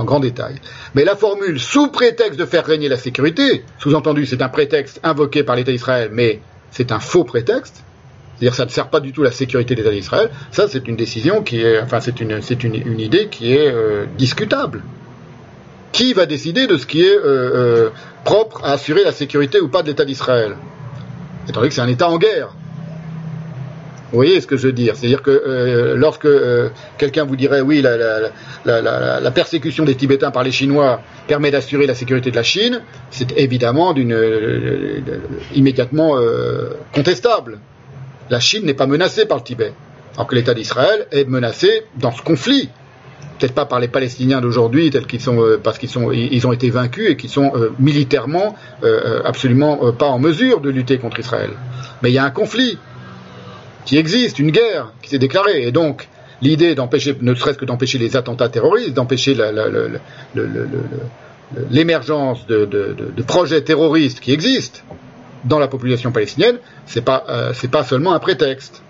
grand 0.05 0.21
détail. 0.21 0.57
Mais 0.95 1.05
la 1.05 1.17
formule 1.17 1.61
sous 1.61 1.89
prétexte 1.89 2.39
de 2.39 2.47
faire 2.47 2.65
régner 2.65 2.89
la 2.89 2.97
sécurité, 2.97 3.65
sous-entendu 3.79 4.27
c'est 4.27 4.43
un 4.43 4.49
prétexte 4.49 5.01
invoqué 5.03 5.43
par 5.43 5.57
l'État 5.57 5.73
d'Israël, 5.73 6.11
mais 6.13 6.41
c'est 6.71 6.93
un 6.93 7.01
faux 7.01 7.25
prétexte, 7.25 7.85
c'est-à-dire 8.37 8.55
ça 8.55 8.65
ne 8.65 8.71
sert 8.71 8.89
pas 8.89 9.01
du 9.01 9.13
tout 9.13 9.23
la 9.23 9.31
sécurité 9.31 9.75
de 9.75 9.81
l'État 9.81 9.95
d'Israël, 9.95 10.31
ça 10.51 10.67
c'est 10.69 10.89
une 10.89 10.97
décision 10.97 11.43
qui 11.43 11.61
est, 11.61 11.81
enfin 11.81 12.01
c'est 12.01 12.21
une, 12.21 12.41
c'est 12.43 12.65
une, 12.65 13.01
idée 13.01 13.29
qui 13.29 13.53
est 13.53 13.73
euh, 13.73 14.07
discutable. 14.17 14.83
Qui 15.93 16.13
va 16.13 16.27
décider 16.27 16.67
de 16.67 16.77
ce 16.77 16.87
qui 16.87 17.03
est 17.03 17.17
euh, 17.17 17.21
euh, 17.25 17.91
propre 18.25 18.63
à 18.65 18.73
assurer 18.73 19.05
la 19.05 19.13
sécurité 19.13 19.61
ou 19.61 19.69
pas 19.69 19.83
de 19.83 19.89
l'État 19.89 20.05
d'Israël? 20.05 20.57
Étant 21.49 21.61
donné 21.61 21.69
que 21.69 21.75
c'est 21.75 21.81
un 21.81 21.89
État 21.89 22.09
en 22.09 22.19
guerre. 22.19 22.55
Vous 24.17 24.23
voyez 24.23 24.41
ce 24.41 24.47
que 24.47 24.57
je 24.57 24.69
veux 24.69 24.73
dire? 24.73 24.97
C'est-à-dire 24.97 25.21
que 25.21 25.31
euh, 25.31 25.95
lorsque 25.95 26.25
euh, 26.25 26.71
quelqu'un 26.97 27.27
vous 27.27 27.37
dirait 27.37 27.61
oui, 27.61 27.83
la, 27.83 29.31
persécution 29.31 29.85
des 29.85 29.95
Tibétains 29.95 30.31
par 30.31 30.43
les 30.43 30.53
Chinois 30.53 31.03
permet 31.27 31.51
d'assurer 31.51 31.87
la 31.87 31.95
sécurité 31.95 32.31
de 32.31 32.37
la 32.37 32.43
Chine, 32.43 32.81
c'est 33.11 33.37
évidemment 33.37 33.95
euh, 33.95 35.01
immédiatement 35.55 36.17
contestable. 36.95 37.59
La 38.31 38.41
Chine 38.41 38.65
n'est 38.65 38.73
pas 38.73 38.87
menacée 38.87 39.27
par 39.27 39.37
le 39.37 39.43
Tibet, 39.43 39.75
alors 40.15 40.27
que 40.27 40.35
l'État 40.35 40.55
d'Israël 40.55 41.07
est 41.13 41.29
menacé 41.29 41.83
dans 41.97 42.11
ce 42.11 42.23
conflit. 42.23 42.71
Peut-être 43.39 43.53
pas 43.53 43.67
par 43.67 43.81
les 43.81 43.89
Palestiniens 43.89 44.41
d'aujourd'hui, 44.41 44.89
tels 44.89 45.07
qu'ils 45.07 45.21
sont, 45.21 45.59
parce 45.63 45.77
qu'ils 45.77 46.47
ont 46.47 46.53
été 46.53 46.71
vaincus 46.71 47.11
et 47.11 47.17
qu'ils 47.19 47.29
sont 47.29 47.53
militairement 47.79 48.57
absolument 49.27 49.93
pas 49.93 50.07
en 50.07 50.19
mesure 50.19 50.63
de 50.63 50.71
lutter 50.71 50.97
contre 50.97 51.21
Israël. 51.21 51.51
Mais 52.03 52.11
il 52.11 52.15
y 52.15 52.19
a 52.19 52.25
un 52.25 52.31
conflit 52.31 52.79
qui 53.87 53.97
existe, 53.97 54.39
une 54.39 54.51
guerre 54.51 54.93
qui 55.01 55.09
s'est 55.11 55.19
déclarée. 55.19 55.63
Et 55.67 55.73
donc, 55.73 56.09
l'idée 56.43 56.75
d'empêcher, 56.75 57.17
ne 57.21 57.35
serait-ce 57.35 57.57
que 57.57 57.65
d'empêcher 57.65 57.99
les 57.99 58.17
attentats 58.17 58.49
terroristes, 58.49 58.93
d'empêcher 58.93 59.35
l'émergence 61.71 62.47
de, 62.47 63.23
projets 63.27 63.63
terroristes 63.63 64.21
qui 64.21 64.33
existent 64.33 64.81
dans 65.45 65.59
la 65.59 65.69
population 65.69 66.13
palestinienne, 66.13 66.59
c'est 66.87 67.05
pas, 67.05 67.25
euh, 67.29 67.53
pas 67.71 67.85
seulement 67.85 68.13
un 68.13 68.19
prétexte. 68.19 68.83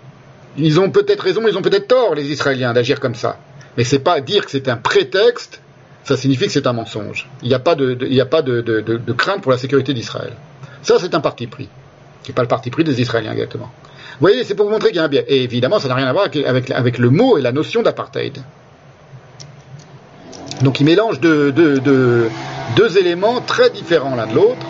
Ils 0.57 0.81
ont 0.81 0.91
peut-être 0.91 1.21
raison, 1.21 1.43
ils 1.47 1.59
ont 1.59 1.63
peut-être 1.63 1.87
tort, 1.87 2.15
les 2.15 2.33
Israéliens, 2.33 2.73
d'agir 2.73 2.99
comme 2.99 3.15
ça. 3.15 3.39
Mais 3.77 3.85
c'est 3.85 3.99
pas 3.99 4.23
dire 4.23 4.47
que 4.47 4.51
c'est 4.51 4.69
un 4.69 4.77
prétexte, 4.77 5.61
ça 6.05 6.17
signifie 6.17 6.47
que 6.47 6.53
c'est 6.53 6.67
un 6.67 6.73
mensonge. 6.73 7.29
Il 7.43 7.49
n'y 7.49 7.55
a 7.55 7.59
pas, 7.59 7.75
de, 7.75 7.99
il 8.09 8.19
a 8.19 8.25
pas 8.25 8.41
de, 8.41 9.13
crainte 9.13 9.43
pour 9.43 9.53
la 9.53 9.59
sécurité 9.59 9.93
d'Israël. 9.93 10.33
Ça, 10.83 10.97
c'est 10.99 11.15
un 11.15 11.21
parti 11.21 11.47
pris. 11.47 11.69
C'est 12.23 12.35
pas 12.35 12.43
le 12.43 12.49
parti 12.49 12.71
pris 12.71 12.85
des 12.85 13.03
Israéliens 13.03 13.33
exactement. 13.33 13.71
Vous 14.19 14.29
voyez, 14.29 14.45
c'est 14.45 14.55
pour 14.55 14.65
vous 14.65 14.73
montrer 14.73 14.89
qu'il 14.89 14.97
y 14.97 15.01
a 15.01 15.05
un 15.05 15.09
biais. 15.09 15.27
Et 15.29 15.43
évidemment, 15.43 15.79
ça 15.79 15.89
n'a 15.89 15.95
rien 15.95 16.07
à 16.07 16.13
voir 16.13 16.29
avec, 16.45 16.99
le 16.99 17.11
mot 17.11 17.37
et 17.37 17.43
la 17.43 17.53
notion 17.53 17.83
d'apartheid. 17.83 18.39
Donc 20.63 20.81
il 20.81 20.85
mélange 20.85 21.21
deux, 21.21 22.33
éléments 22.97 23.43
très 23.43 23.69
différents 23.69 24.15
l'un 24.17 24.27
de 24.27 24.35
l'autre, 24.35 24.67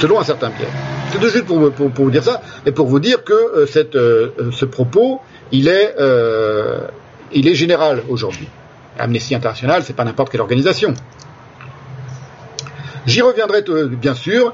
selon 0.00 0.18
un 0.18 0.24
certain 0.24 0.48
biais. 0.48 0.66
C'est 1.12 1.22
juste 1.22 1.44
pour, 1.44 1.58
vous 1.58 2.10
dire 2.10 2.24
ça, 2.24 2.42
et 2.66 2.72
pour 2.72 2.86
vous 2.88 2.98
dire 2.98 3.22
que 3.22 3.32
euh, 3.32 3.66
euh, 3.94 4.50
ce 4.50 4.64
propos, 4.64 5.20
il 5.52 5.68
est, 5.68 5.94
euh, 6.00 6.80
il 7.32 7.46
est 7.46 7.54
général 7.54 8.02
aujourd'hui. 8.08 8.48
Amnesty 8.98 9.36
International, 9.36 9.82
c'est 9.84 9.94
pas 9.94 10.04
n'importe 10.04 10.30
quelle 10.30 10.40
organisation. 10.40 10.94
J'y 13.06 13.22
reviendrai 13.22 13.64
bien 13.88 14.14
sûr. 14.14 14.52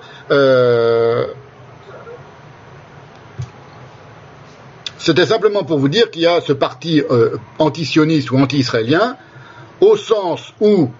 C'était 5.07 5.27
simplement 5.27 5.62
pour 5.62 5.78
vous 5.78 5.89
dire 5.89 6.11
qu'il 6.11 6.23
y 6.23 6.27
a 6.27 6.41
ce 6.41 6.53
parti 6.53 7.01
euh, 7.12 7.37
anti-sioniste 7.61 8.33
ou 8.33 8.39
anti-israélien, 8.39 9.16
au 9.81 9.97
sens 9.97 10.53
où, 10.61 10.91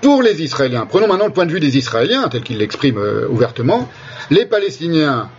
pour 0.00 0.22
les 0.22 0.42
Israéliens, 0.42 0.86
prenons 0.86 1.06
maintenant 1.06 1.26
le 1.26 1.32
point 1.32 1.46
de 1.46 1.52
vue 1.52 1.60
des 1.60 1.78
Israéliens, 1.78 2.26
tel 2.28 2.42
qu'ils 2.42 2.58
l'expriment 2.58 2.98
euh, 2.98 3.28
ouvertement, 3.28 3.88
les 4.30 4.44
Palestiniens 4.44 5.30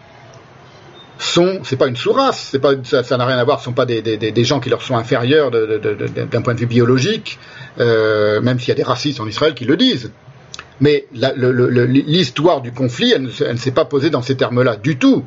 sont, 1.20 1.60
c'est 1.66 1.76
pas 1.76 1.88
une 1.88 1.98
sous-race, 1.98 2.56
ça 3.04 3.18
n'a 3.18 3.26
rien 3.26 3.38
à 3.38 3.44
voir, 3.44 3.60
ce 3.60 3.66
sont 3.66 3.74
pas 3.74 3.86
des, 3.86 4.44
gens 4.46 4.62
qui 4.62 4.70
leur 4.70 4.82
sont 4.82 4.96
inférieurs 4.96 5.52
d'un 5.52 6.42
point 6.42 6.54
de 6.54 6.60
vue 6.62 6.68
biologique, 6.68 7.38
euh, 7.82 8.40
même 8.40 8.60
s'il 8.60 8.70
y 8.70 8.72
a 8.72 8.76
des 8.76 8.84
racistes 8.84 9.20
en 9.20 9.28
Israël 9.28 9.56
qui 9.56 9.66
le 9.66 9.76
disent. 9.76 10.14
Mais 10.80 11.06
l'histoire 11.12 12.62
du 12.62 12.72
conflit, 12.72 13.12
elle 13.12 13.24
ne 13.24 13.58
s'est 13.58 13.72
pas 13.72 13.84
posée 13.84 14.10
dans 14.10 14.22
ces 14.22 14.38
termes-là 14.38 14.78
du 14.78 14.98
tout 14.98 15.26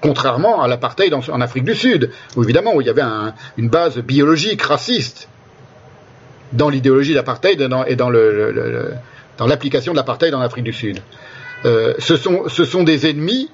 contrairement 0.00 0.62
à 0.62 0.68
l'apartheid 0.68 1.12
en, 1.14 1.40
Afrique 1.40 1.64
du 1.64 1.74
Sud, 1.74 2.10
où 2.36 2.42
évidemment 2.42 2.74
où 2.74 2.80
il 2.80 2.86
y 2.86 2.90
avait 2.90 3.02
une 3.56 3.68
base 3.68 3.98
biologique 3.98 4.62
raciste 4.62 5.28
dans 6.52 6.68
l'idéologie 6.68 7.14
d'apartheid 7.14 7.60
et 7.60 7.96
dans, 7.96 8.10
dans 9.38 9.46
l'application 9.46 9.92
de 9.92 9.96
l'apartheid 9.96 10.34
en 10.34 10.40
Afrique 10.40 10.64
du 10.64 10.72
Sud. 10.72 11.00
euh, 11.64 11.94
ce, 11.98 12.16
sont, 12.64 12.82
des 12.84 13.08
ennemis, 13.08 13.50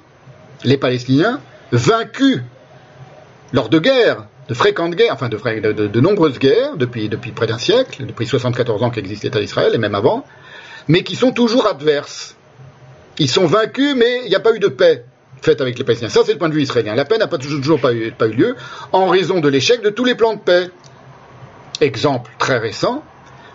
les 0.65 0.77
Palestiniens, 0.77 1.41
vaincus 1.73 2.43
lors 3.53 3.69
de 3.69 3.79
guerres, 3.79 4.27
de 4.49 4.55
fréquentes 4.55 4.95
guerres, 4.95 5.12
enfin 5.12 5.29
de, 5.29 6.01
nombreuses 6.01 6.39
guerres 6.39 6.77
depuis 6.77 7.09
près 7.35 7.47
d'un 7.47 7.59
siècle, 7.59 8.05
depuis 8.07 8.27
74 8.27 8.83
ans 8.83 8.91
qu'existe 8.91 9.25
l'État 9.25 9.41
d'Israël 9.41 9.75
et 9.75 9.79
même 9.79 9.95
avant, 9.95 10.25
mais 10.89 11.03
qui 11.03 11.16
sont 11.16 11.33
toujours 11.33 11.66
adverses. 11.66 12.37
Ils 13.19 13.31
sont 13.31 13.47
vaincus, 13.47 13.95
mais 13.97 14.23
il 14.25 14.29
n'y 14.29 14.35
a 14.35 14.41
pas 14.41 14.55
eu 14.55 14.59
de 14.59 14.69
paix 14.69 15.05
faite 15.45 15.61
avec 15.61 15.79
les 15.79 15.85
Palestiniens. 15.85 16.11
Ça, 16.11 16.21
c'est 16.25 16.33
le 16.33 16.39
point 16.39 16.49
de 16.49 16.55
vue 16.55 16.62
israélien. 16.62 16.95
La 16.95 17.05
paix 17.05 17.19
n'a 17.19 17.27
pas 17.27 17.39
toujours, 17.39 17.81
pas, 17.81 17.93
eu, 17.93 18.12
lieu 18.33 18.57
en 18.93 19.07
raison 19.07 19.41
de 19.41 19.49
l'échec 19.49 19.83
de 19.83 19.91
tous 19.91 20.05
les 20.05 20.15
plans 20.15 20.35
de 20.35 20.41
paix. 20.41 20.71
Exemple 21.81 22.31
très 22.39 22.59
récent, 22.59 23.03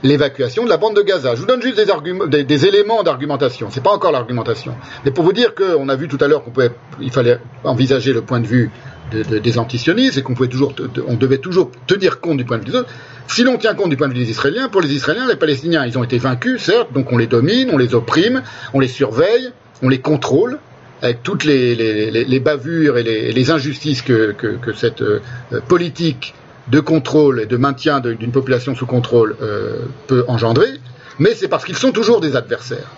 l'évacuation 0.03 0.65
de 0.65 0.69
la 0.69 0.77
bande 0.77 0.95
de 0.95 1.01
Gaza. 1.01 1.35
Je 1.35 1.41
vous 1.41 1.47
donne 1.47 1.61
juste 1.61 1.79
des, 1.79 2.43
des, 2.43 2.65
éléments 2.65 3.01
d'argumentation. 3.01 3.69
C'est 3.71 3.83
pas 3.83 3.91
encore 3.91 4.11
l'argumentation, 4.11 4.75
mais 5.05 5.11
pour 5.11 5.23
vous 5.23 5.33
dire 5.33 5.55
qu'on 5.55 5.87
a 5.87 5.95
vu 5.95 6.07
tout 6.07 6.17
à 6.19 6.27
l'heure 6.27 6.43
qu'on 6.43 6.51
pouvait, 6.51 6.71
il 6.99 7.11
fallait 7.11 7.39
envisager 7.63 8.11
le 8.11 8.21
point 8.21 8.41
de 8.41 8.47
vue 8.47 8.71
des 9.11 9.57
antisionistes 9.57 10.17
et 10.17 10.21
qu'on 10.21 10.35
pouvait 10.35 10.49
toujours, 10.49 10.73
on 11.07 11.15
devait 11.15 11.37
toujours 11.37 11.71
tenir 11.87 12.19
compte 12.19 12.37
du 12.37 12.45
point 12.45 12.57
de 12.57 12.65
vue 12.65 12.71
des 12.71 12.77
autres. 12.77 12.89
Si 13.27 13.43
l'on 13.43 13.57
tient 13.57 13.73
compte 13.73 13.89
du 13.89 13.97
point 13.97 14.07
de 14.07 14.13
vue 14.13 14.19
des 14.19 14.29
Israéliens, 14.29 14.69
pour 14.69 14.81
les 14.81 14.93
Israéliens, 14.93 15.27
les 15.27 15.35
Palestiniens, 15.35 15.85
ils 15.85 15.97
ont 15.97 16.03
été 16.03 16.17
vaincus, 16.17 16.61
certes, 16.61 16.91
donc 16.93 17.11
on 17.11 17.17
les 17.17 17.27
domine, 17.27 17.69
on 17.71 17.77
les 17.77 17.95
opprime, 17.95 18.43
on 18.73 18.79
les 18.79 18.87
surveille, 18.87 19.51
on 19.81 19.89
les 19.89 19.99
contrôle, 19.99 20.59
avec 21.01 21.23
toutes 21.23 21.43
les, 21.43 22.39
bavures 22.39 22.97
et 22.97 23.03
les, 23.03 23.51
injustices 23.51 24.01
que, 24.01 24.35
cette 24.75 25.01
euh, 25.01 25.21
politique 25.67 26.33
de 26.67 26.79
contrôle 26.79 27.41
et 27.41 27.45
de 27.45 27.57
maintien 27.57 27.99
d'une 27.99 28.31
population 28.31 28.75
sous 28.75 28.85
contrôle 28.85 29.35
euh, 29.41 29.85
peut 30.07 30.25
engendrer, 30.27 30.69
mais 31.17 31.33
c'est 31.33 31.47
parce 31.47 31.65
qu'ils 31.65 31.77
sont 31.77 31.91
toujours 31.91 32.21
des 32.21 32.35
adversaires. 32.35 32.91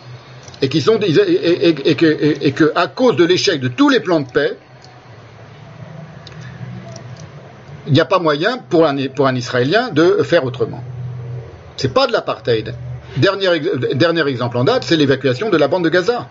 Et, 0.61 0.69
qui 0.69 0.81
sont 0.81 0.99
et, 0.99 2.53
que, 2.53 2.71
à 2.75 2.87
cause 2.87 3.15
de 3.15 3.23
l'échec 3.23 3.59
de 3.59 3.67
tous 3.67 3.89
les 3.89 3.99
plans 3.99 4.19
de 4.19 4.31
paix, 4.31 4.57
il 7.87 7.93
n'y 7.93 7.99
a 7.99 8.05
pas 8.05 8.19
moyen 8.19 8.59
pour 8.59 8.85
un, 8.85 9.35
Israélien 9.35 9.89
de 9.89 10.21
faire 10.23 10.43
autrement. 10.43 10.83
C'est 11.77 11.93
pas 11.93 12.05
de 12.05 12.11
l'apartheid. 12.11 12.75
Dernier 13.17 14.27
exemple 14.27 14.57
en 14.57 14.63
date, 14.63 14.83
c'est 14.83 14.97
l'évacuation 14.97 15.49
de 15.49 15.57
la 15.57 15.67
bande 15.67 15.83
de 15.83 15.89
Gaza. 15.89 16.29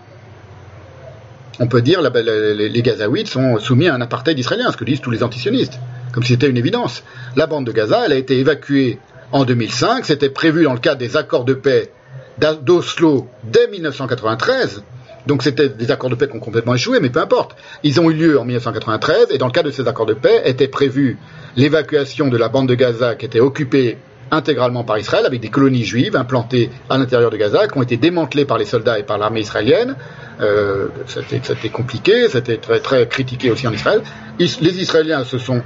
On 1.59 1.67
peut 1.67 1.81
dire 1.81 2.01
que 2.01 2.53
les, 2.53 2.81
Gazaouites 2.81 3.27
sont 3.27 3.59
soumis 3.59 3.87
à 3.87 3.93
un 3.93 4.01
apartheid 4.01 4.37
israélien, 4.37 4.71
ce 4.71 4.77
que 4.77 4.85
disent 4.85 5.01
tous 5.01 5.11
les 5.11 5.23
antisionistes 5.23 5.79
comme 6.11 6.23
si 6.23 6.33
c'était 6.33 6.49
une 6.49 6.57
évidence. 6.57 7.03
La 7.35 7.47
bande 7.47 7.65
de 7.65 7.71
Gaza, 7.71 8.03
elle 8.05 8.13
a 8.13 8.17
été 8.17 8.37
évacuée 8.37 8.99
en 9.31 9.45
2005, 9.45 10.05
c'était 10.05 10.29
prévu 10.29 10.63
dans 10.63 10.73
le 10.73 10.79
cadre 10.79 10.97
des 10.97 11.15
accords 11.17 11.45
de 11.45 11.53
paix 11.53 11.91
d'Oslo 12.37 13.27
dès 13.43 13.67
1993. 13.67 14.83
Donc 15.27 15.43
c'était 15.43 15.69
des 15.69 15.91
accords 15.91 16.09
de 16.09 16.15
paix 16.15 16.27
qui 16.27 16.35
ont 16.35 16.39
complètement 16.39 16.73
échoué, 16.73 16.99
mais 16.99 17.09
peu 17.09 17.21
importe. 17.21 17.55
Ils 17.83 18.01
ont 18.01 18.09
eu 18.09 18.13
lieu 18.13 18.39
en 18.39 18.43
1993, 18.43 19.27
et 19.29 19.37
dans 19.37 19.45
le 19.45 19.51
cadre 19.51 19.69
de 19.69 19.73
ces 19.73 19.87
accords 19.87 20.07
de 20.07 20.15
paix 20.15 20.41
était 20.45 20.67
prévu 20.67 21.17
l'évacuation 21.55 22.27
de 22.27 22.37
la 22.37 22.49
bande 22.49 22.67
de 22.67 22.75
Gaza 22.75 23.15
qui 23.15 23.25
était 23.25 23.39
occupée 23.39 23.97
intégralement 24.31 24.83
par 24.83 24.97
Israël, 24.97 25.25
avec 25.25 25.41
des 25.41 25.49
colonies 25.49 25.83
juives 25.83 26.15
implantées 26.15 26.69
à 26.89 26.97
l'intérieur 26.97 27.29
de 27.29 27.37
Gaza, 27.37 27.67
qui 27.67 27.77
ont 27.77 27.83
été 27.83 27.97
démantelées 27.97 28.45
par 28.45 28.57
les 28.57 28.65
soldats 28.65 28.97
et 28.97 29.03
par 29.03 29.17
l'armée 29.17 29.41
israélienne. 29.41 29.95
Euh, 30.39 30.87
c'était 31.05 31.69
compliqué, 31.69 32.27
c'était 32.29 32.57
très, 32.57 32.79
très 32.79 33.07
critiqué 33.07 33.51
aussi 33.51 33.67
en 33.67 33.73
Israël. 33.73 34.01
les 34.39 34.81
Israéliens 34.81 35.23
se 35.23 35.37
sont 35.37 35.61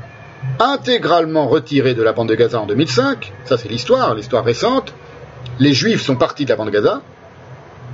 intégralement 0.60 1.48
retiré 1.48 1.94
de 1.94 2.04
la 2.04 2.14
bande 2.14 2.30
de 2.30 2.36
Gaza 2.36 2.60
en 2.60 2.66
2005. 2.66 3.32
Ça, 3.46 3.58
c'est 3.58 3.70
l'histoire, 3.70 4.16
l'histoire 4.16 4.44
récente. 4.44 4.94
Les 5.60 5.74
Juifs 5.74 6.02
sont 6.02 6.16
partis 6.16 6.46
de 6.46 6.50
la 6.50 6.56
bande 6.56 6.68
de 6.68 6.74
Gaza. 6.74 7.02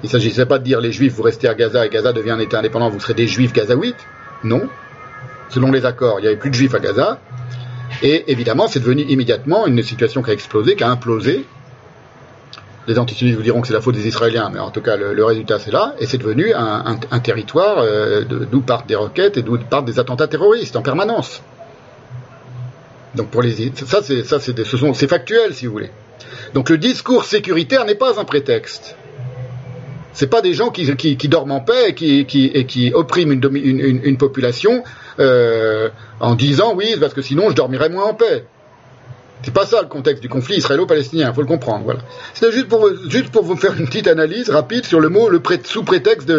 Il 0.03 0.07
ne 0.07 0.11
s'agissait 0.11 0.45
pas 0.45 0.57
de 0.57 0.63
dire 0.63 0.81
les 0.81 0.91
Juifs, 0.91 1.13
vous 1.13 1.23
restez 1.23 1.47
à 1.47 1.53
Gaza 1.53 1.85
et 1.85 1.89
Gaza 1.89 2.11
devient 2.11 2.31
un 2.31 2.39
État 2.39 2.57
indépendant, 2.57 2.89
vous 2.89 2.99
serez 2.99 3.13
des 3.13 3.27
Juifs 3.27 3.53
gazaouites. 3.53 4.07
Non. 4.43 4.63
Selon 5.49 5.71
les 5.71 5.85
accords, 5.85 6.19
il 6.19 6.23
n'y 6.23 6.27
avait 6.27 6.37
plus 6.37 6.49
de 6.49 6.55
Juifs 6.55 6.73
à 6.73 6.79
Gaza. 6.79 7.19
Et 8.01 8.31
évidemment, 8.31 8.67
c'est 8.67 8.79
devenu 8.79 9.03
immédiatement 9.03 9.67
une 9.67 9.81
situation 9.83 10.23
qui 10.23 10.31
a 10.31 10.33
explosé, 10.33 10.75
qui 10.75 10.83
a 10.83 10.89
implosé. 10.89 11.45
Les 12.87 12.97
antisionistes 12.97 13.37
vous 13.37 13.43
diront 13.43 13.61
que 13.61 13.67
c'est 13.67 13.73
la 13.73 13.81
faute 13.81 13.95
des 13.95 14.07
Israéliens, 14.07 14.49
mais 14.51 14.59
en 14.59 14.71
tout 14.71 14.81
cas, 14.81 14.97
le, 14.97 15.23
résultat, 15.23 15.59
c'est 15.59 15.71
là. 15.71 15.93
Et 15.99 16.07
c'est 16.07 16.17
devenu 16.17 16.51
un, 16.53 17.19
territoire 17.19 17.77
euh, 17.79 18.23
d'où 18.23 18.61
partent 18.61 18.87
des 18.87 18.95
roquettes 18.95 19.37
et 19.37 19.43
d'où 19.43 19.57
partent 19.57 19.85
des 19.85 19.99
attentats 19.99 20.27
terroristes 20.27 20.75
en 20.75 20.81
permanence. 20.81 21.43
Donc 23.15 23.29
pour 23.29 23.41
les 23.41 23.71
ça 23.75 24.01
c'est 24.01 24.23
ça 24.23 24.39
c'est 24.39 24.63
ce 24.63 24.77
sont 24.77 24.93
c'est 24.93 25.07
factuel 25.07 25.53
si 25.53 25.65
vous 25.65 25.73
voulez. 25.73 25.91
Donc 26.53 26.69
le 26.69 26.77
discours 26.77 27.25
sécuritaire 27.25 27.85
n'est 27.85 27.95
pas 27.95 28.19
un 28.19 28.23
prétexte. 28.23 28.95
C'est 30.13 30.29
pas 30.29 30.41
des 30.41 30.53
gens 30.53 30.69
qui, 30.69 31.15
dorment 31.27 31.51
en 31.51 31.61
paix 31.61 31.89
et 31.89 32.25
qui, 32.25 32.91
oppriment 32.93 33.31
une, 33.31 34.17
population 34.17 34.83
euh, 35.19 35.89
en 36.19 36.35
disant 36.35 36.73
oui 36.75 36.95
parce 36.99 37.13
que 37.13 37.21
sinon 37.21 37.49
je 37.49 37.55
dormirais 37.55 37.89
moins 37.89 38.05
en 38.05 38.13
paix. 38.13 38.45
C'est 39.43 39.53
pas 39.53 39.65
ça 39.65 39.81
le 39.81 39.87
contexte 39.87 40.21
du 40.21 40.29
conflit 40.29 40.57
israélo-palestinien, 40.57 41.29
il 41.29 41.33
faut 41.33 41.41
le 41.41 41.47
comprendre. 41.47 41.83
Voilà. 41.83 42.01
C'était 42.33 42.51
juste 42.51 42.67
pour, 42.67 43.43
vous 43.43 43.55
faire 43.55 43.73
une 43.73 43.87
petite 43.87 44.07
analyse 44.07 44.49
rapide 44.51 44.85
sur 44.85 44.99
le 44.99 45.09
mot 45.09 45.29
le 45.29 45.41
sous 45.63 45.83
prétexte 45.83 46.31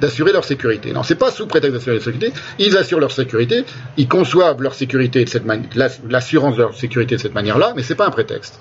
d'assurer 0.00 0.32
leur 0.32 0.44
sécurité. 0.44 0.92
Non, 0.92 1.04
c'est 1.04 1.14
pas 1.14 1.30
sous 1.30 1.46
prétexte 1.46 1.74
d'assurer 1.74 1.96
leur 1.96 2.04
sécurité. 2.04 2.32
Ils 2.58 2.76
assurent 2.76 3.00
leur 3.00 3.12
sécurité, 3.12 3.64
ils 3.96 4.08
conçoivent 4.08 4.60
leur 4.60 4.74
sécurité 4.74 5.24
de 5.24 5.28
cette 5.28 5.44
l'assurance 6.08 6.56
de 6.56 6.62
leur 6.62 6.74
sécurité 6.74 7.16
de 7.16 7.20
cette 7.20 7.34
manière-là, 7.34 7.74
mais 7.76 7.82
c'est 7.82 7.94
pas 7.94 8.06
un 8.06 8.10
prétexte. 8.10 8.58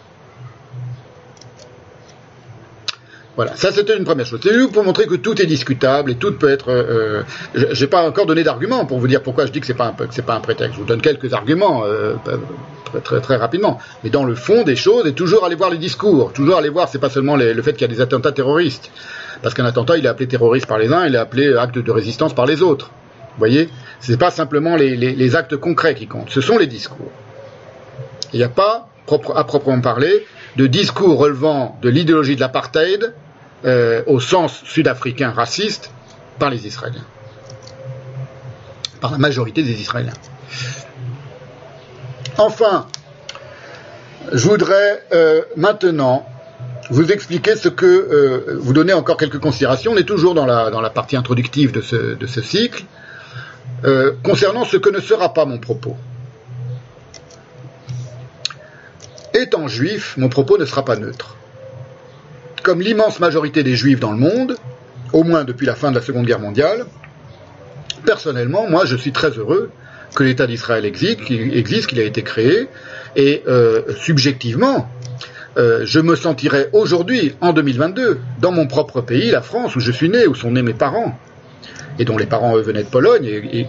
Voilà, 3.37 3.55
ça 3.55 3.71
c'était 3.71 3.97
une 3.97 4.03
première 4.03 4.25
chose. 4.25 4.41
C'est 4.43 4.71
pour 4.71 4.83
montrer 4.83 5.07
que 5.07 5.15
tout 5.15 5.41
est 5.41 5.45
discutable 5.45 6.11
et 6.11 6.15
tout 6.15 6.33
peut 6.33 6.49
être. 6.49 6.69
Euh, 6.69 7.23
euh 7.55 7.65
J'ai 7.71 7.87
pas 7.87 8.07
encore 8.07 8.25
donné 8.25 8.43
d'arguments 8.43 8.85
pour 8.85 8.99
vous 8.99 9.07
dire 9.07 9.23
pourquoi 9.23 9.45
je 9.45 9.51
dis 9.51 9.61
que 9.61 9.65
c'est 9.65 9.73
pas 9.73 9.87
un 9.87 10.21
pas 10.21 10.35
un 10.35 10.39
prétexte. 10.41 10.75
Je 10.75 10.79
vous 10.79 10.85
donne 10.85 11.01
quelques 11.01 11.33
arguments 11.33 11.83
euh, 11.85 12.15
très, 13.03 13.21
très 13.21 13.37
rapidement. 13.37 13.79
Mais 14.03 14.09
dans 14.09 14.25
le 14.25 14.35
fond 14.35 14.63
des 14.63 14.75
choses, 14.75 15.07
et 15.07 15.13
toujours 15.13 15.45
aller 15.45 15.55
voir 15.55 15.69
les 15.69 15.77
discours, 15.77 16.33
toujours 16.33 16.57
aller 16.57 16.69
voir. 16.69 16.89
C'est 16.89 16.99
pas 16.99 17.09
seulement 17.09 17.37
le 17.37 17.61
fait 17.61 17.73
qu'il 17.73 17.81
y 17.81 17.85
a 17.91 17.93
des 17.93 18.01
attentats 18.01 18.33
terroristes, 18.33 18.91
parce 19.41 19.53
qu'un 19.53 19.65
attentat 19.65 19.97
il 19.97 20.05
est 20.05 20.09
appelé 20.09 20.27
terroriste 20.27 20.67
par 20.67 20.77
les 20.77 20.91
uns, 20.91 21.05
il 21.05 21.15
est 21.15 21.19
appelé 21.19 21.55
acte 21.55 21.79
de 21.79 21.91
résistance 21.91 22.33
par 22.33 22.45
les 22.45 22.61
autres. 22.61 22.91
Vous 23.31 23.39
voyez, 23.39 23.69
c'est 24.01 24.17
pas 24.17 24.29
simplement 24.31 24.75
les, 24.75 24.97
les, 24.97 25.13
les 25.15 25.35
actes 25.37 25.55
concrets 25.55 25.95
qui 25.95 26.05
comptent. 26.05 26.31
Ce 26.31 26.41
sont 26.41 26.57
les 26.57 26.67
discours. 26.67 27.11
Il 28.33 28.37
n'y 28.37 28.43
a 28.43 28.49
pas, 28.49 28.87
à 29.35 29.43
proprement 29.43 29.81
parler, 29.81 30.25
de 30.55 30.67
discours 30.67 31.17
relevant 31.17 31.77
de 31.81 31.89
l'idéologie 31.89 32.35
de 32.35 32.41
l'apartheid 32.41 33.13
euh, 33.65 34.01
au 34.07 34.19
sens 34.19 34.63
sud-africain 34.63 35.31
raciste 35.31 35.91
par 36.39 36.49
les 36.49 36.65
Israéliens, 36.65 37.05
par 38.99 39.11
la 39.11 39.17
majorité 39.17 39.63
des 39.63 39.79
Israéliens. 39.79 40.13
Enfin, 42.37 42.87
je 44.31 44.47
voudrais 44.47 45.03
euh, 45.13 45.41
maintenant 45.55 46.25
vous 46.89 47.11
expliquer 47.11 47.55
ce 47.55 47.69
que, 47.69 47.85
euh, 47.85 48.57
vous 48.59 48.73
donner 48.73 48.93
encore 48.93 49.17
quelques 49.17 49.39
considérations, 49.39 49.91
on 49.93 49.97
est 49.97 50.07
toujours 50.07 50.33
dans 50.33 50.45
la, 50.45 50.71
dans 50.71 50.81
la 50.81 50.89
partie 50.89 51.15
introductive 51.15 51.71
de 51.71 51.81
ce, 51.81 52.15
de 52.15 52.27
ce 52.27 52.41
cycle, 52.41 52.83
concernant 54.23 54.63
ce 54.63 54.77
que 54.77 54.89
ne 54.91 54.99
sera 54.99 55.33
pas 55.33 55.45
mon 55.45 55.57
propos. 55.57 55.97
Étant 59.33 59.67
juif, 59.67 60.15
mon 60.17 60.29
propos 60.29 60.57
ne 60.57 60.65
sera 60.65 60.83
pas 60.83 60.97
neutre. 60.97 61.35
Comme 62.63 62.81
l'immense 62.81 63.19
majorité 63.19 63.63
des 63.63 63.75
juifs 63.75 63.99
dans 63.99 64.11
le 64.11 64.17
monde, 64.17 64.57
au 65.13 65.23
moins 65.23 65.43
depuis 65.43 65.65
la 65.65 65.75
fin 65.75 65.89
de 65.91 65.95
la 65.95 66.01
Seconde 66.01 66.25
Guerre 66.25 66.39
mondiale, 66.39 66.85
personnellement, 68.05 68.67
moi, 68.69 68.85
je 68.85 68.95
suis 68.95 69.11
très 69.11 69.29
heureux 69.29 69.71
que 70.15 70.23
l'État 70.23 70.47
d'Israël 70.47 70.85
existe, 70.85 71.21
qu'il 71.21 71.99
a 71.99 72.03
été 72.03 72.21
créé, 72.21 72.67
et 73.15 73.43
euh, 73.47 73.81
subjectivement, 73.97 74.89
euh, 75.57 75.81
je 75.85 75.99
me 75.99 76.15
sentirais 76.15 76.69
aujourd'hui, 76.73 77.35
en 77.41 77.53
2022, 77.53 78.19
dans 78.39 78.51
mon 78.51 78.67
propre 78.67 79.01
pays, 79.01 79.31
la 79.31 79.41
France, 79.41 79.75
où 79.75 79.79
je 79.79 79.91
suis 79.91 80.09
né, 80.09 80.27
où 80.27 80.35
sont 80.35 80.51
nés 80.51 80.61
mes 80.61 80.73
parents, 80.73 81.17
et 81.99 82.05
dont 82.05 82.17
les 82.17 82.25
parents 82.25 82.55
venaient 82.55 82.83
de 82.83 82.89
Pologne, 82.89 83.25
et, 83.25 83.67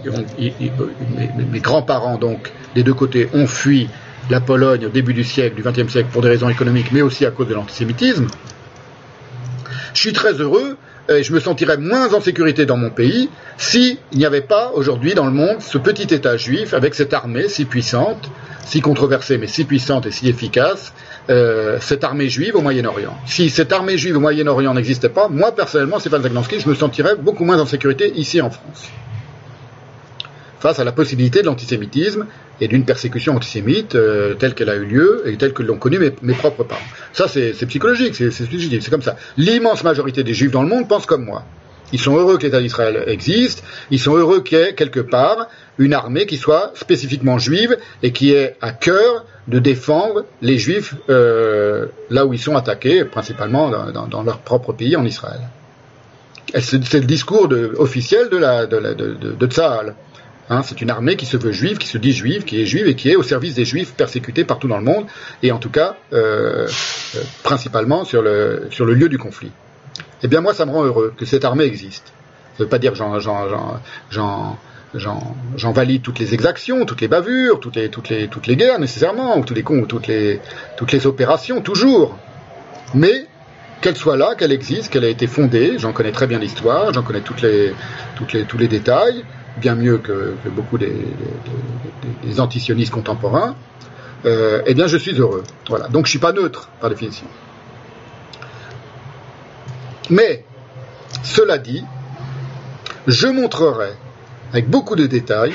mes 1.51 1.59
grands-parents 1.59 2.17
donc 2.17 2.51
des 2.75 2.83
deux 2.83 2.93
côtés 2.93 3.29
ont 3.33 3.47
fui 3.47 3.89
la 4.29 4.41
Pologne 4.41 4.85
au 4.85 4.89
début 4.89 5.13
du 5.13 5.23
siècle, 5.23 5.55
du 5.55 5.63
XXe 5.63 5.91
siècle, 5.91 6.09
pour 6.11 6.21
des 6.21 6.29
raisons 6.29 6.49
économiques, 6.49 6.91
mais 6.91 7.01
aussi 7.01 7.25
à 7.25 7.31
cause 7.31 7.47
de 7.47 7.53
l'antisémitisme. 7.53 8.27
Je 9.93 9.99
suis 9.99 10.13
très 10.13 10.33
heureux 10.33 10.77
et 11.09 11.23
je 11.23 11.33
me 11.33 11.39
sentirais 11.39 11.77
moins 11.77 12.13
en 12.13 12.21
sécurité 12.21 12.65
dans 12.65 12.77
mon 12.77 12.89
pays 12.89 13.29
s'il 13.57 13.97
n'y 14.13 14.25
avait 14.25 14.41
pas 14.41 14.71
aujourd'hui 14.73 15.13
dans 15.13 15.25
le 15.25 15.31
monde 15.31 15.57
ce 15.59 15.77
petit 15.77 16.13
État 16.13 16.37
juif 16.37 16.73
avec 16.73 16.95
cette 16.95 17.13
armée 17.13 17.49
si 17.49 17.65
puissante, 17.65 18.29
si 18.65 18.79
controversée 18.81 19.37
mais 19.37 19.47
si 19.47 19.65
puissante 19.65 20.05
et 20.05 20.11
si 20.11 20.29
efficace, 20.29 20.93
euh, 21.29 21.77
cette 21.81 22.03
armée 22.03 22.29
juive 22.29 22.55
au 22.55 22.61
Moyen-Orient. 22.61 23.17
Si 23.25 23.49
cette 23.49 23.71
armée 23.73 23.97
juive 23.97 24.17
au 24.17 24.21
Moyen-Orient 24.21 24.73
n'existait 24.73 25.09
pas, 25.09 25.27
moi 25.27 25.53
personnellement, 25.53 25.99
Stéphane 25.99 26.23
Zagnansky, 26.23 26.59
je 26.59 26.69
me 26.69 26.75
sentirais 26.75 27.15
beaucoup 27.15 27.43
moins 27.43 27.59
en 27.59 27.65
sécurité 27.65 28.11
ici 28.15 28.41
en 28.41 28.49
France 28.49 28.89
face 30.63 30.79
à 30.79 30.85
la 30.85 30.93
possibilité 30.93 31.41
de 31.41 31.47
l'antisémitisme 31.47 32.25
et 32.61 32.69
d'une 32.69 32.85
persécution 32.85 33.35
antisémite 33.35 33.95
euh, 33.95 34.33
telle 34.33 34.53
qu'elle 34.55 34.69
a 34.69 34.75
eu 34.75 34.85
lieu 34.85 35.21
et 35.25 35.35
telle 35.35 35.51
que 35.51 35.61
l'ont 35.61 35.75
connu 35.75 35.99
mes, 35.99 36.33
propres 36.33 36.63
parents. 36.63 36.89
Ça, 37.11 37.27
c'est 37.27 37.65
psychologique, 37.65 38.15
c'est 38.15 38.31
c'est 38.31 38.89
comme 38.89 39.01
ça. 39.01 39.17
L'immense 39.35 39.83
majorité 39.83 40.23
des 40.23 40.33
juifs 40.33 40.51
dans 40.51 40.63
le 40.63 40.69
monde 40.69 40.87
pensent 40.87 41.05
comme 41.05 41.25
moi. 41.25 41.43
Ils 41.91 41.99
sont 41.99 42.15
heureux 42.15 42.37
que 42.37 42.43
l'État 42.43 42.61
d'Israël 42.61 43.03
existe. 43.07 43.61
Ils 43.91 43.99
sont 43.99 44.15
heureux 44.15 44.41
qu'il 44.41 44.57
y 44.57 44.61
ait 44.61 44.73
quelque 44.73 45.01
part 45.01 45.49
une 45.77 45.93
armée 45.93 46.25
qui 46.25 46.37
soit 46.37 46.71
spécifiquement 46.75 47.37
juive 47.37 47.77
et 48.01 48.13
qui 48.13 48.31
ait 48.31 48.55
à 48.61 48.71
cœur 48.71 49.25
de 49.49 49.59
défendre 49.59 50.23
les 50.41 50.57
juifs 50.57 50.95
euh, 51.09 51.87
là 52.09 52.25
où 52.25 52.33
ils 52.33 52.39
sont 52.39 52.55
attaqués, 52.55 53.03
principalement 53.03 53.69
dans, 53.91 54.23
leur 54.23 54.39
propre 54.39 54.71
pays, 54.71 54.95
en 54.95 55.03
Israël. 55.03 55.41
C'est 56.57 56.93
le 56.93 57.05
discours 57.17 57.49
officiel 57.77 58.29
de, 58.29 58.37
la, 58.37 58.65
de, 58.65 59.47
Tzahal. 59.47 59.95
Hein, 60.49 60.61
c'est 60.61 60.81
une 60.81 60.89
armée 60.89 61.15
qui 61.15 61.25
se 61.25 61.37
veut 61.37 61.53
juive, 61.53 61.77
qui 61.77 61.87
se 61.87 61.97
dit 61.97 62.11
juive, 62.11 62.43
qui 62.43 62.61
est 62.61 62.65
juive 62.65 62.87
et 62.87 62.95
qui 62.95 63.09
est 63.09 63.15
au 63.15 63.23
service 63.23 63.55
des 63.55 63.63
juifs 63.63 63.93
persécutés 63.93 64.43
partout 64.43 64.67
dans 64.67 64.77
le 64.77 64.83
monde, 64.83 65.05
et 65.41 65.53
en 65.53 65.57
tout 65.57 65.69
cas, 65.69 65.95
euh, 66.11 66.67
euh, 67.15 67.21
principalement 67.43 68.03
sur 68.03 68.21
le, 68.21 68.67
lieu 68.79 69.07
du 69.07 69.17
conflit. 69.17 69.51
Eh 70.21 70.27
bien 70.27 70.41
moi, 70.41 70.53
ça 70.53 70.65
me 70.65 70.71
rend 70.71 70.83
heureux 70.83 71.13
que 71.17 71.25
cette 71.25 71.45
armée 71.45 71.63
existe. 71.63 72.07
Ça 72.07 72.59
ne 72.59 72.63
veut 72.65 72.69
pas 72.69 72.77
dire 72.77 72.91
que 72.91 72.97
j'en 74.09 75.71
valide 75.71 76.01
toutes 76.01 76.19
les 76.19 76.33
exactions, 76.33 76.85
toutes 76.85 77.01
les 77.01 77.07
bavures, 77.07 77.61
toutes 77.61 77.77
les, 77.77 78.55
guerres 78.57 78.79
nécessairement, 78.79 79.37
ou 79.37 79.45
toutes 79.45 80.07
les, 80.07 81.05
opérations, 81.05 81.61
toujours. 81.61 82.17
Mais 82.93 83.27
qu'elle 83.81 83.95
soit 83.95 84.17
là, 84.17 84.35
qu'elle 84.35 84.51
existe, 84.51 84.91
qu'elle 84.91 85.05
a 85.05 85.09
été 85.09 85.25
fondée, 85.25 85.77
j'en 85.77 85.93
connais 85.93 86.11
très 86.11 86.27
bien 86.27 86.39
l'histoire, 86.39 86.93
j'en 86.93 87.01
connais 87.01 87.21
tous 87.21 87.37
les 88.57 88.67
détails, 88.67 89.23
bien 89.57 89.75
mieux 89.75 89.97
que, 89.97 90.35
beaucoup 90.49 90.77
des, 90.77 92.39
antisionistes 92.39 92.91
contemporains, 92.91 93.55
euh, 94.25 94.61
eh 94.65 94.73
bien 94.73 94.87
je 94.87 94.97
suis 94.97 95.13
heureux. 95.19 95.43
Voilà. 95.69 95.87
Donc 95.87 96.05
je 96.05 96.11
suis 96.11 96.19
pas 96.19 96.31
neutre, 96.31 96.69
par 96.79 96.89
définition. 96.89 97.27
Mais, 100.09 100.43
cela 101.23 101.57
dit, 101.57 101.83
je 103.07 103.27
montrerai 103.27 103.91
avec 104.51 104.69
beaucoup 104.69 104.95
de 104.95 105.05
détails 105.05 105.53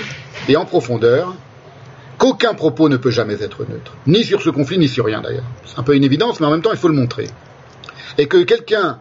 et 0.48 0.56
en 0.56 0.64
profondeur 0.64 1.34
qu'aucun 2.18 2.54
propos 2.54 2.88
ne 2.88 2.96
peut 2.96 3.10
jamais 3.10 3.42
être 3.42 3.64
neutre, 3.68 3.94
ni 4.06 4.24
sur 4.24 4.42
ce 4.42 4.50
conflit, 4.50 4.78
ni 4.78 4.88
sur 4.88 5.04
rien 5.04 5.20
d'ailleurs. 5.20 5.44
C'est 5.64 5.78
un 5.78 5.82
peu 5.82 5.94
une 5.94 6.04
évidence, 6.04 6.40
mais 6.40 6.46
en 6.46 6.50
même 6.50 6.62
temps, 6.62 6.72
il 6.72 6.78
faut 6.78 6.88
le 6.88 6.94
montrer. 6.94 7.28
Et 8.16 8.26
que 8.26 8.42
quelqu'un 8.42 8.98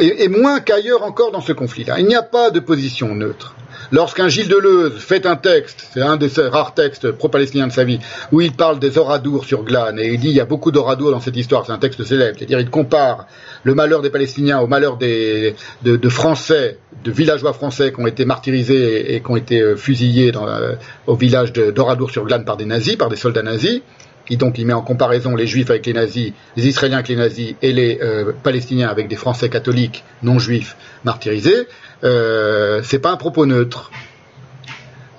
est, 0.00 0.28
moins 0.28 0.60
qu'ailleurs 0.60 1.02
encore 1.04 1.30
dans 1.30 1.40
ce 1.40 1.52
conflit-là. 1.52 2.00
Il 2.00 2.06
n'y 2.06 2.16
a 2.16 2.22
pas 2.22 2.50
de 2.50 2.60
position 2.60 3.14
neutre. 3.14 3.54
Lorsqu'un 3.92 4.28
Gilles 4.28 4.48
Deleuze 4.48 4.94
fait 4.94 5.26
un 5.26 5.36
texte, 5.36 5.86
c'est 5.92 6.00
un 6.00 6.16
des 6.16 6.30
rares 6.38 6.72
textes 6.72 7.12
pro-palestiniens 7.12 7.66
de 7.66 7.72
sa 7.72 7.84
vie, 7.84 7.98
où 8.32 8.40
il 8.40 8.52
parle 8.52 8.78
des 8.78 8.96
oradours 8.96 9.44
sur 9.44 9.64
Glane, 9.64 9.98
et 9.98 10.14
il 10.14 10.18
dit 10.18 10.30
il 10.30 10.34
y 10.34 10.40
a 10.40 10.46
beaucoup 10.46 10.70
d'oradours 10.70 11.10
dans 11.10 11.20
cette 11.20 11.36
histoire, 11.36 11.66
c'est 11.66 11.72
un 11.72 11.78
texte 11.78 12.02
célèbre, 12.02 12.38
c'est-à-dire 12.38 12.58
il 12.58 12.70
compare 12.70 13.26
le 13.64 13.74
malheur 13.74 14.00
des 14.00 14.08
Palestiniens 14.08 14.60
au 14.60 14.66
malheur 14.66 14.96
de, 14.96 16.08
Français, 16.08 16.78
de 17.04 17.10
villageois 17.12 17.52
français 17.52 17.92
qui 17.92 18.00
ont 18.00 18.06
été 18.06 18.24
martyrisés 18.24 19.14
et, 19.14 19.20
qui 19.20 19.30
ont 19.30 19.36
été 19.36 19.60
euh, 19.60 19.76
fusillés 19.76 20.32
euh, 20.34 20.74
au 21.06 21.14
village 21.14 21.52
d'Oradour 21.52 22.10
sur 22.10 22.24
Glane 22.24 22.46
par 22.46 22.56
des 22.56 22.64
nazis, 22.64 22.96
par 22.96 23.10
des 23.10 23.16
soldats 23.16 23.42
nazis. 23.42 23.82
Et 24.30 24.36
donc 24.36 24.56
il 24.58 24.66
met 24.66 24.72
en 24.72 24.82
comparaison 24.82 25.34
les 25.34 25.46
juifs 25.46 25.68
avec 25.68 25.84
les 25.84 25.92
nazis, 25.92 26.32
les 26.56 26.66
israéliens 26.66 26.98
avec 26.98 27.08
les 27.08 27.16
nazis 27.16 27.54
et 27.60 27.72
les 27.72 27.98
euh, 28.00 28.32
palestiniens 28.42 28.88
avec 28.88 29.08
des 29.08 29.16
français 29.16 29.50
catholiques 29.50 30.04
non 30.22 30.38
juifs 30.38 30.76
martyrisés 31.04 31.66
c'est 32.02 32.98
pas 32.98 33.10
un 33.10 33.16
propos 33.16 33.46
neutre. 33.46 33.90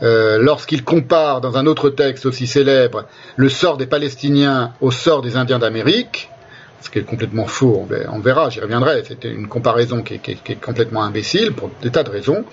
Euh, 0.03 0.37
lorsqu'il 0.37 0.83
compare 0.83 1.39
dans 1.39 1.55
un 1.55 1.65
autre 1.65 1.89
texte 1.89 2.25
aussi 2.25 2.45
célèbre 2.45 3.05
le 3.37 3.47
sort 3.47 3.77
des 3.77 3.85
Palestiniens 3.85 4.73
au 4.81 4.91
sort 4.91 5.21
des 5.21 5.37
Indiens 5.37 5.59
d'Amérique, 5.59 6.29
ce 6.81 6.89
qui 6.89 6.99
est 6.99 7.03
complètement 7.03 7.45
faux, 7.45 7.87
on 8.11 8.19
verra, 8.19 8.49
j'y 8.49 8.59
reviendrai, 8.59 9.03
c'était 9.07 9.31
une 9.31 9.47
comparaison 9.47 10.01
qui 10.01 10.15
est, 10.15 10.61
complètement 10.61 11.03
imbécile 11.03 11.53
pour 11.53 11.71
des 11.81 11.89
tas 11.89 12.03
de 12.03 12.09
raisons. 12.09 12.43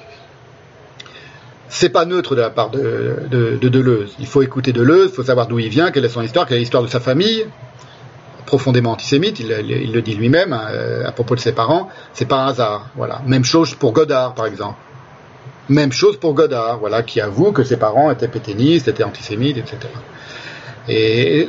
C'est 1.68 1.88
pas 1.88 2.04
neutre 2.04 2.36
de 2.36 2.40
la 2.40 2.50
part 2.50 2.70
de, 2.70 3.58
Deleuze. 3.60 4.14
Il 4.20 4.26
faut 4.26 4.42
écouter 4.42 4.72
Deleuze, 4.72 5.10
il 5.10 5.14
faut 5.14 5.24
savoir 5.24 5.48
d'où 5.48 5.58
il 5.58 5.68
vient, 5.68 5.90
quelle 5.90 6.04
est 6.04 6.08
son 6.08 6.22
histoire, 6.22 6.46
quelle 6.46 6.58
est 6.58 6.60
l'histoire 6.60 6.84
de 6.84 6.88
sa 6.88 7.00
famille, 7.00 7.46
profondément 8.50 8.90
antisémite, 8.90 9.38
il, 9.38 9.92
le 9.92 10.02
dit 10.02 10.14
lui-même 10.16 10.52
euh, 10.52 11.06
à 11.06 11.12
propos 11.12 11.36
de 11.36 11.40
ses 11.40 11.52
parents, 11.52 11.88
c'est 12.14 12.26
pas 12.26 12.38
un 12.42 12.48
hasard. 12.48 12.90
Voilà. 12.96 13.22
Même 13.24 13.44
chose 13.44 13.76
pour 13.76 13.92
Godard, 13.92 14.34
par 14.34 14.46
exemple. 14.46 14.74
Même 15.68 15.92
chose 15.92 16.16
pour 16.16 16.34
Godard, 16.34 16.80
voilà, 16.80 17.04
qui 17.04 17.20
avoue 17.20 17.52
que 17.52 17.62
ses 17.62 17.76
parents 17.76 18.10
étaient 18.10 18.26
pétainistes, 18.26 18.88
étaient 18.88 19.04
antisémites, 19.04 19.56
etc. 19.56 19.76
Et 20.88 21.48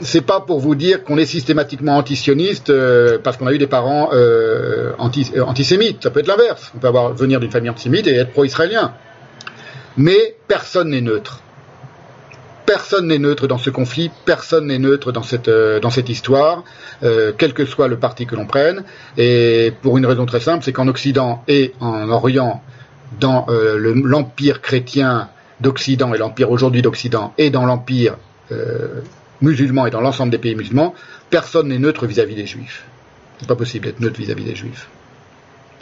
c'est 0.00 0.22
pas 0.22 0.40
pour 0.40 0.58
vous 0.58 0.74
dire 0.74 1.04
qu'on 1.04 1.16
est 1.16 1.26
systématiquement 1.26 1.96
antisioniste 1.96 2.70
euh, 2.70 3.18
parce 3.22 3.36
qu'on 3.36 3.46
a 3.46 3.52
eu 3.52 3.58
des 3.58 3.68
parents 3.68 4.10
euh, 4.12 4.92
antisémites. 4.98 6.02
Ça 6.02 6.10
peut 6.10 6.20
être 6.20 6.26
l'inverse. 6.26 6.72
On 6.74 6.78
peut 6.80 6.88
avoir 6.88 7.14
venir 7.14 7.38
d'une 7.38 7.52
famille 7.52 7.70
antisémite 7.70 8.08
et 8.08 8.16
être 8.16 8.32
pro-israélien. 8.32 8.94
Mais 9.96 10.34
personne 10.48 10.90
n'est 10.90 11.02
neutre 11.02 11.40
personne 12.70 13.08
n'est 13.08 13.18
neutre 13.18 13.48
dans 13.48 13.58
ce 13.58 13.68
conflit, 13.68 14.12
personne 14.24 14.68
n'est 14.68 14.78
neutre 14.78 15.10
dans 15.10 15.24
cette, 15.24 15.48
euh, 15.48 15.80
histoire, 16.06 16.62
euh, 17.02 17.32
quel 17.36 17.52
que 17.52 17.64
soit 17.64 17.88
le 17.88 17.98
parti 17.98 18.26
que 18.26 18.36
l'on 18.36 18.46
prenne, 18.46 18.84
et 19.18 19.72
pour 19.82 19.98
une 19.98 20.06
raison 20.06 20.24
très 20.24 20.38
simple, 20.38 20.62
c'est 20.62 20.72
qu'en 20.72 20.86
Occident 20.86 21.42
et 21.48 21.74
en 21.80 22.08
Orient, 22.10 22.62
dans 23.18 23.46
euh, 23.48 23.76
l'empire 24.04 24.60
chrétien 24.60 25.30
d'Occident 25.58 26.14
et 26.14 26.18
l'empire 26.18 26.52
aujourd'hui 26.52 26.80
d'Occident, 26.80 27.34
et 27.38 27.50
dans 27.50 27.66
l'empire 27.66 28.16
musulman 29.40 29.86
et 29.86 29.90
dans 29.90 30.00
l'ensemble 30.00 30.30
des 30.30 30.38
pays 30.38 30.54
musulmans, 30.54 30.94
personne 31.28 31.68
n'est 31.68 31.78
neutre 31.80 32.06
vis-à-vis 32.06 32.36
des 32.36 32.46
juifs. 32.46 32.84
C'est 33.40 33.48
pas 33.48 33.56
possible 33.56 33.86
d'être 33.86 33.98
neutre 33.98 34.20
vis-à-vis 34.20 34.44
des 34.44 34.54
juifs. 34.54 34.88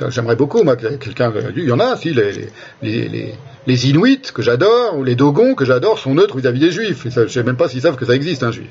J'aimerais 0.08 0.36
beaucoup, 0.36 0.62
moi, 0.62 0.76
quelqu'un. 0.76 1.32
Il 1.56 1.64
y 1.64 1.72
en 1.72 1.80
a, 1.80 1.96
si, 1.96 2.12
les, 2.12 2.48
les, 2.82 3.34
les 3.66 3.90
Inuits, 3.90 4.22
que 4.32 4.42
j'adore, 4.42 4.96
ou 4.96 5.04
les 5.04 5.14
Dogons, 5.14 5.54
que 5.54 5.64
j'adore, 5.64 5.98
sont 5.98 6.14
neutres 6.14 6.36
vis-à-vis 6.38 6.60
des 6.60 6.70
Juifs. 6.70 7.06
je 7.08 7.20
ne 7.20 7.26
sais 7.26 7.42
même 7.42 7.56
pas 7.56 7.68
s'ils 7.68 7.82
savent 7.82 7.96
que 7.96 8.06
ça 8.06 8.14
existe, 8.14 8.42
un 8.42 8.52
Juif. 8.52 8.70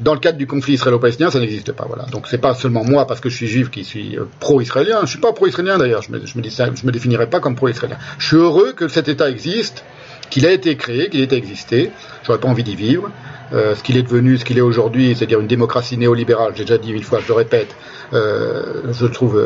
Dans 0.00 0.14
le 0.14 0.20
cadre 0.20 0.38
du 0.38 0.48
conflit 0.48 0.74
israélo-palestinien, 0.74 1.30
ça 1.30 1.38
n'existe 1.38 1.72
pas. 1.72 1.84
Voilà. 1.86 2.04
Donc 2.10 2.26
c'est 2.26 2.38
pas 2.38 2.54
seulement 2.54 2.82
moi, 2.82 3.06
parce 3.06 3.20
que 3.20 3.28
je 3.28 3.36
suis 3.36 3.46
juif, 3.46 3.70
qui 3.70 3.84
suis 3.84 4.18
euh, 4.18 4.24
pro-israélien. 4.40 5.00
Je 5.02 5.10
suis 5.10 5.20
pas 5.20 5.32
pro-israélien 5.32 5.78
d'ailleurs. 5.78 6.02
Je 6.02 6.10
me, 6.10 6.26
je 6.26 6.36
me, 6.36 6.42
je 6.42 6.86
me 6.86 6.90
définirais 6.90 7.28
pas 7.28 7.38
comme 7.38 7.54
pro-israélien. 7.54 7.98
Je 8.18 8.26
suis 8.26 8.36
heureux 8.36 8.72
que 8.72 8.88
cet 8.88 9.08
État 9.08 9.30
existe, 9.30 9.84
qu'il 10.30 10.44
a 10.46 10.50
été 10.50 10.76
créé, 10.76 11.08
qu'il 11.08 11.20
ait 11.20 11.36
existé. 11.36 11.92
J'aurais 12.26 12.40
pas 12.40 12.48
envie 12.48 12.64
d'y 12.64 12.74
vivre. 12.74 13.10
Euh, 13.52 13.76
ce 13.76 13.82
qu'il 13.84 13.96
est 13.96 14.02
devenu, 14.02 14.38
ce 14.38 14.44
qu'il 14.44 14.58
est 14.58 14.62
aujourd'hui, 14.62 15.14
c'est-à-dire 15.14 15.38
une 15.38 15.46
démocratie 15.46 15.98
néolibérale. 15.98 16.54
J'ai 16.56 16.64
déjà 16.64 16.78
dit 16.78 16.92
mille 16.92 17.04
fois, 17.04 17.20
je 17.20 17.28
le 17.28 17.34
répète. 17.34 17.76
Euh, 18.14 18.92
je 18.92 19.06
trouve 19.06 19.40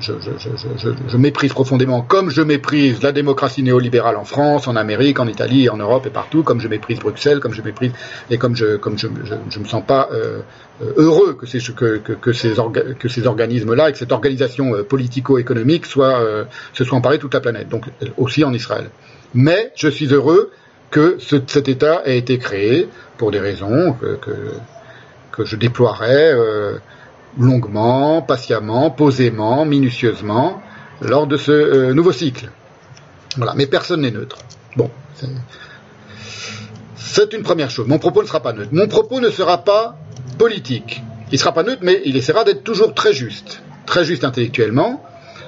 je, 0.00 1.16
méprise 1.16 1.52
profondément, 1.52 2.02
comme 2.02 2.30
je 2.30 2.42
méprise 2.42 3.02
la 3.02 3.12
démocratie 3.12 3.62
néolibérale 3.62 4.16
en 4.16 4.24
France, 4.24 4.68
en 4.68 4.76
Amérique, 4.76 5.18
en 5.20 5.26
Italie, 5.26 5.68
en 5.68 5.76
Europe 5.76 6.06
et 6.06 6.10
partout, 6.10 6.42
comme 6.42 6.60
je 6.60 6.68
méprise 6.68 6.98
Bruxelles, 6.98 7.40
comme 7.40 7.52
je 7.52 7.62
méprise 7.62 7.92
et 8.30 8.38
comme 8.38 8.54
je 8.54 8.76
comme 8.76 8.98
je 8.98 9.08
je, 9.50 9.58
me 9.58 9.64
sens 9.64 9.82
pas 9.84 10.08
euh, 10.12 10.40
heureux 10.96 11.34
que 11.34 11.46
ces 11.46 11.58
que, 11.72 11.98
que, 11.98 12.32
ces 12.32 12.54
que 12.98 13.08
ces 13.08 13.26
organismes-là 13.26 13.90
et 13.90 13.92
que 13.92 13.98
cette 13.98 14.12
organisation 14.12 14.74
euh, 14.74 14.82
politico-économique 14.82 15.86
soit 15.86 16.20
euh, 16.20 16.44
se 16.72 16.84
soit 16.84 16.96
emparée 16.96 17.18
toute 17.18 17.34
la 17.34 17.40
planète, 17.40 17.68
donc 17.68 17.86
aussi 18.16 18.44
en 18.44 18.52
Israël. 18.52 18.90
Mais 19.34 19.72
je 19.74 19.88
suis 19.88 20.06
heureux 20.06 20.50
que 20.90 21.18
cet 21.18 21.68
État 21.68 22.02
ait 22.06 22.18
été 22.18 22.38
créé 22.38 22.88
pour 23.18 23.30
des 23.30 23.40
raisons 23.40 23.92
que 23.94 24.16
que, 24.16 24.52
que 25.32 25.44
je 25.44 25.56
déploierai 25.56 26.32
longuement, 27.38 28.22
patiemment, 28.22 28.90
posément, 28.90 29.64
minutieusement, 29.64 30.60
lors 31.00 31.26
de 31.26 31.36
ce 31.36 31.52
euh, 31.52 31.94
nouveau 31.94 32.12
cycle. 32.12 32.50
Voilà, 33.36 33.54
mais 33.54 33.66
personne 33.66 34.00
n'est 34.02 34.10
neutre. 34.10 34.38
Bon, 34.76 34.90
c'est 36.96 37.32
une 37.32 37.42
première 37.42 37.70
chose. 37.70 37.86
Mon 37.86 37.98
propos 37.98 38.22
ne 38.22 38.26
sera 38.26 38.40
pas 38.40 38.52
neutre. 38.52 38.70
Mon 38.72 38.88
propos 38.88 39.20
ne 39.20 39.30
sera 39.30 39.58
pas 39.64 39.96
politique. 40.38 41.02
Il 41.30 41.34
ne 41.34 41.38
sera 41.38 41.52
pas 41.52 41.62
neutre, 41.62 41.80
mais 41.82 42.00
il 42.04 42.16
essaiera 42.16 42.44
d'être 42.44 42.64
toujours 42.64 42.94
très 42.94 43.12
juste. 43.12 43.62
Très 43.86 44.04
juste 44.04 44.24
intellectuellement. 44.24 45.04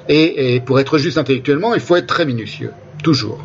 Et, 0.08 0.60
pour 0.64 0.80
être 0.80 0.98
juste 0.98 1.18
intellectuellement, 1.18 1.74
il 1.74 1.80
faut 1.80 1.96
être 1.96 2.06
très 2.06 2.24
minutieux. 2.24 2.72
Toujours. 3.02 3.40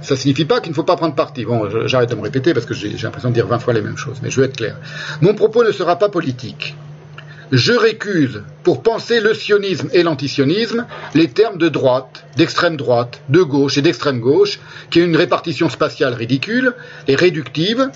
Ça 0.00 0.14
ne 0.14 0.18
signifie 0.18 0.44
pas 0.44 0.60
qu'il 0.60 0.70
ne 0.70 0.74
faut 0.74 0.84
pas 0.84 0.96
prendre 0.96 1.14
parti. 1.14 1.44
Bon, 1.44 1.68
j'arrête 1.86 2.10
de 2.10 2.14
me 2.14 2.20
répéter 2.20 2.54
parce 2.54 2.66
que 2.66 2.74
j'ai 2.74 2.90
l'impression 2.90 3.30
de 3.30 3.34
dire 3.34 3.46
20 3.46 3.58
fois 3.58 3.72
les 3.72 3.80
mêmes 3.80 3.96
choses, 3.96 4.18
mais 4.22 4.30
je 4.30 4.40
veux 4.40 4.46
être 4.46 4.56
clair. 4.56 4.76
Mon 5.20 5.34
propos 5.34 5.64
ne 5.64 5.72
sera 5.72 5.96
pas 5.96 6.08
politique 6.08 6.76
je 7.52 7.72
récuse, 7.72 8.42
pour 8.62 8.82
penser 8.82 9.20
le 9.20 9.34
sionisme 9.34 9.88
et 9.92 10.02
l'antisionisme, 10.02 10.86
les 11.14 11.28
termes 11.28 11.58
de 11.58 11.68
droite, 11.68 12.24
d'extrême 12.36 12.76
droite, 12.76 13.20
de 13.28 13.42
gauche 13.42 13.78
et 13.78 13.82
d'extrême 13.82 14.20
gauche, 14.20 14.58
qui 14.90 15.00
est 15.00 15.04
une 15.04 15.16
répartition 15.16 15.68
spatiale 15.68 16.14
ridicule 16.14 16.74
et 17.08 17.14
réductive, 17.14 17.90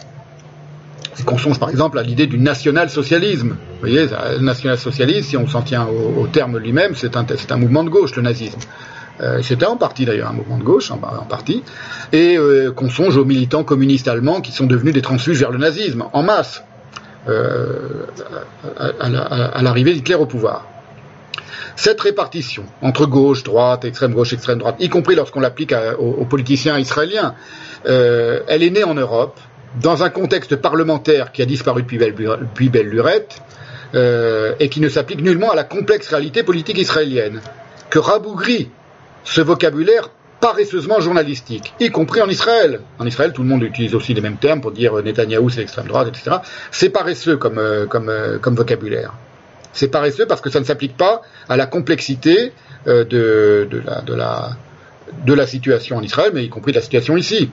et 1.18 1.22
qu'on 1.24 1.38
songe 1.38 1.58
par 1.58 1.70
exemple 1.70 1.98
à 1.98 2.02
l'idée 2.02 2.26
du 2.26 2.38
national-socialisme. 2.38 3.50
Vous 3.50 3.80
voyez, 3.80 4.06
le 4.06 4.44
national-socialisme, 4.44 5.28
si 5.28 5.36
on 5.36 5.48
s'en 5.48 5.62
tient 5.62 5.86
au, 5.86 6.26
terme 6.26 6.58
lui-même, 6.58 6.94
c'est 6.94 7.16
un, 7.16 7.26
un, 7.50 7.56
mouvement 7.56 7.84
de 7.84 7.90
gauche, 7.90 8.14
le 8.14 8.22
nazisme. 8.22 8.60
Euh, 9.20 9.42
C'était 9.42 9.66
en 9.66 9.76
partie 9.76 10.04
d'ailleurs 10.04 10.28
un 10.28 10.32
mouvement 10.32 10.58
de 10.58 10.62
gauche, 10.62 10.90
en, 10.90 10.98
partie, 10.98 11.62
et 12.12 12.36
euh, 12.36 12.70
qu'on 12.70 12.88
songe 12.88 13.16
aux 13.16 13.24
militants 13.24 13.64
communistes 13.64 14.06
allemands 14.06 14.40
qui 14.40 14.52
sont 14.52 14.66
devenus 14.66 14.94
des 14.94 15.02
transfuges 15.02 15.40
vers 15.40 15.50
le 15.50 15.58
nazisme, 15.58 16.04
en 16.12 16.22
masse. 16.22 16.62
Euh, 17.28 18.06
à, 18.78 19.62
l'arrivée 19.62 19.92
d'Hitler 19.92 20.14
au 20.14 20.26
pouvoir. 20.26 20.66
Cette 21.76 22.00
répartition 22.00 22.64
entre 22.80 23.06
gauche, 23.06 23.42
droite, 23.42 23.84
extrême 23.84 24.14
gauche, 24.14 24.32
extrême 24.32 24.58
droite, 24.58 24.76
y 24.78 24.88
compris 24.88 25.14
lorsqu'on 25.14 25.40
l'applique 25.40 25.74
aux, 25.98 26.24
politiciens 26.24 26.78
israéliens, 26.78 27.34
euh, 27.86 28.40
elle 28.48 28.62
est 28.62 28.70
née 28.70 28.84
en 28.84 28.94
Europe, 28.94 29.38
dans 29.82 30.02
un 30.02 30.10
contexte 30.10 30.56
parlementaire 30.56 31.30
qui 31.32 31.42
a 31.42 31.44
disparu 31.44 31.82
depuis 31.82 31.98
belle, 31.98 32.14
belle 32.14 32.88
lurette, 32.88 33.42
euh, 33.94 34.54
et 34.58 34.68
qui 34.68 34.80
ne 34.80 34.88
s'applique 34.88 35.20
nullement 35.20 35.50
à 35.50 35.54
la 35.54 35.64
complexe 35.64 36.08
réalité 36.08 36.42
politique 36.42 36.78
israélienne, 36.78 37.40
que 37.90 37.98
rabougrit 37.98 38.70
ce 39.24 39.40
vocabulaire 39.40 40.10
paresseusement 40.40 41.00
journalistique, 41.00 41.74
y 41.80 41.90
compris 41.90 42.20
en 42.20 42.28
Israël. 42.28 42.80
En 42.98 43.06
Israël, 43.06 43.32
tout 43.32 43.42
le 43.42 43.48
monde 43.48 43.62
utilise 43.62 43.94
aussi 43.94 44.14
les 44.14 44.20
mêmes 44.20 44.36
termes 44.36 44.60
pour 44.60 44.72
dire 44.72 44.94
Netanyahou 45.02 45.50
c'est 45.50 45.60
l'extrême 45.60 45.86
droite, 45.86 46.08
etc. 46.08 46.36
C'est 46.70 46.90
paresseux 46.90 47.36
comme, 47.36 47.58
euh, 47.58 47.86
comme, 47.86 48.08
euh, 48.08 48.38
comme 48.38 48.54
vocabulaire. 48.54 49.14
C'est 49.72 49.88
paresseux 49.88 50.26
parce 50.26 50.40
que 50.40 50.50
ça 50.50 50.60
ne 50.60 50.64
s'applique 50.64 50.96
pas 50.96 51.22
à 51.48 51.56
la 51.56 51.66
complexité 51.66 52.52
euh, 52.86 53.04
de, 53.04 53.68
la, 53.84 54.00
de, 54.00 54.14
la, 54.14 54.50
de 55.24 55.34
la 55.34 55.46
situation 55.46 55.96
en 55.96 56.02
Israël, 56.02 56.32
mais 56.34 56.44
y 56.44 56.48
compris 56.48 56.72
de 56.72 56.78
la 56.78 56.82
situation 56.82 57.16
ici. 57.16 57.50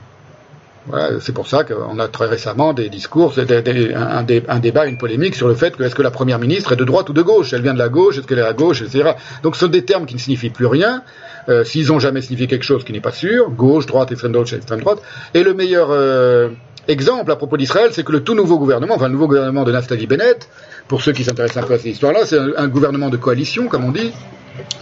Voilà, 0.87 1.19
c'est 1.19 1.33
pour 1.33 1.47
ça 1.47 1.63
qu'on 1.63 1.97
a 1.97 2.07
très 2.07 2.27
récemment 2.27 2.73
des 2.73 2.89
discours, 2.89 3.33
un, 3.39 4.23
débat, 4.59 4.85
une 4.85 4.99
polémique 4.99 5.33
sur 5.33 5.47
le 5.47 5.55
fait 5.55 5.75
que 5.75 5.81
est-ce 5.81 5.95
que 5.95 6.03
la 6.03 6.11
première 6.11 6.37
ministre 6.37 6.73
est 6.73 6.75
de 6.75 6.83
droite 6.83 7.09
ou 7.09 7.13
de 7.13 7.23
gauche? 7.23 7.53
Elle 7.53 7.63
vient 7.63 7.73
de 7.73 7.79
la 7.79 7.89
gauche, 7.89 8.19
est-ce 8.19 8.27
qu'elle 8.27 8.37
est 8.37 8.43
à 8.43 8.53
gauche, 8.53 8.83
etc. 8.83 9.13
Donc 9.41 9.55
ce 9.55 9.61
sont 9.61 9.71
des 9.71 9.83
termes 9.83 10.05
qui 10.05 10.13
ne 10.13 10.19
signifient 10.19 10.51
plus 10.51 10.67
rien, 10.67 11.01
euh, 11.49 11.63
s'ils 11.63 11.91
ont 11.91 11.99
jamais 11.99 12.21
signifié 12.21 12.47
quelque 12.47 12.63
chose 12.63 12.83
qui 12.83 12.93
n'est 12.93 13.01
pas 13.01 13.11
sûr, 13.11 13.49
gauche, 13.51 13.85
droite, 13.85 14.11
extrême 14.11 14.31
droite, 14.31 14.53
extrême 14.53 14.79
droite. 14.79 14.99
Et 15.33 15.43
le 15.43 15.53
meilleur 15.53 15.89
euh, 15.91 16.49
exemple 16.87 17.31
à 17.31 17.35
propos 17.35 17.57
d'Israël, 17.57 17.89
c'est 17.91 18.03
que 18.03 18.11
le 18.11 18.23
tout 18.23 18.33
nouveau 18.33 18.57
gouvernement, 18.57 18.95
enfin 18.95 19.07
le 19.07 19.13
nouveau 19.13 19.27
gouvernement 19.27 19.63
de 19.63 19.71
Naftali 19.71 20.07
Bennett, 20.07 20.49
pour 20.87 21.01
ceux 21.01 21.11
qui 21.11 21.23
s'intéressent 21.23 21.63
un 21.63 21.67
peu 21.67 21.73
à 21.73 21.77
cette 21.77 21.91
histoire-là, 21.91 22.21
c'est 22.25 22.39
un, 22.39 22.67
gouvernement 22.67 23.09
de 23.09 23.17
coalition, 23.17 23.67
comme 23.67 23.85
on 23.85 23.91
dit. 23.91 24.11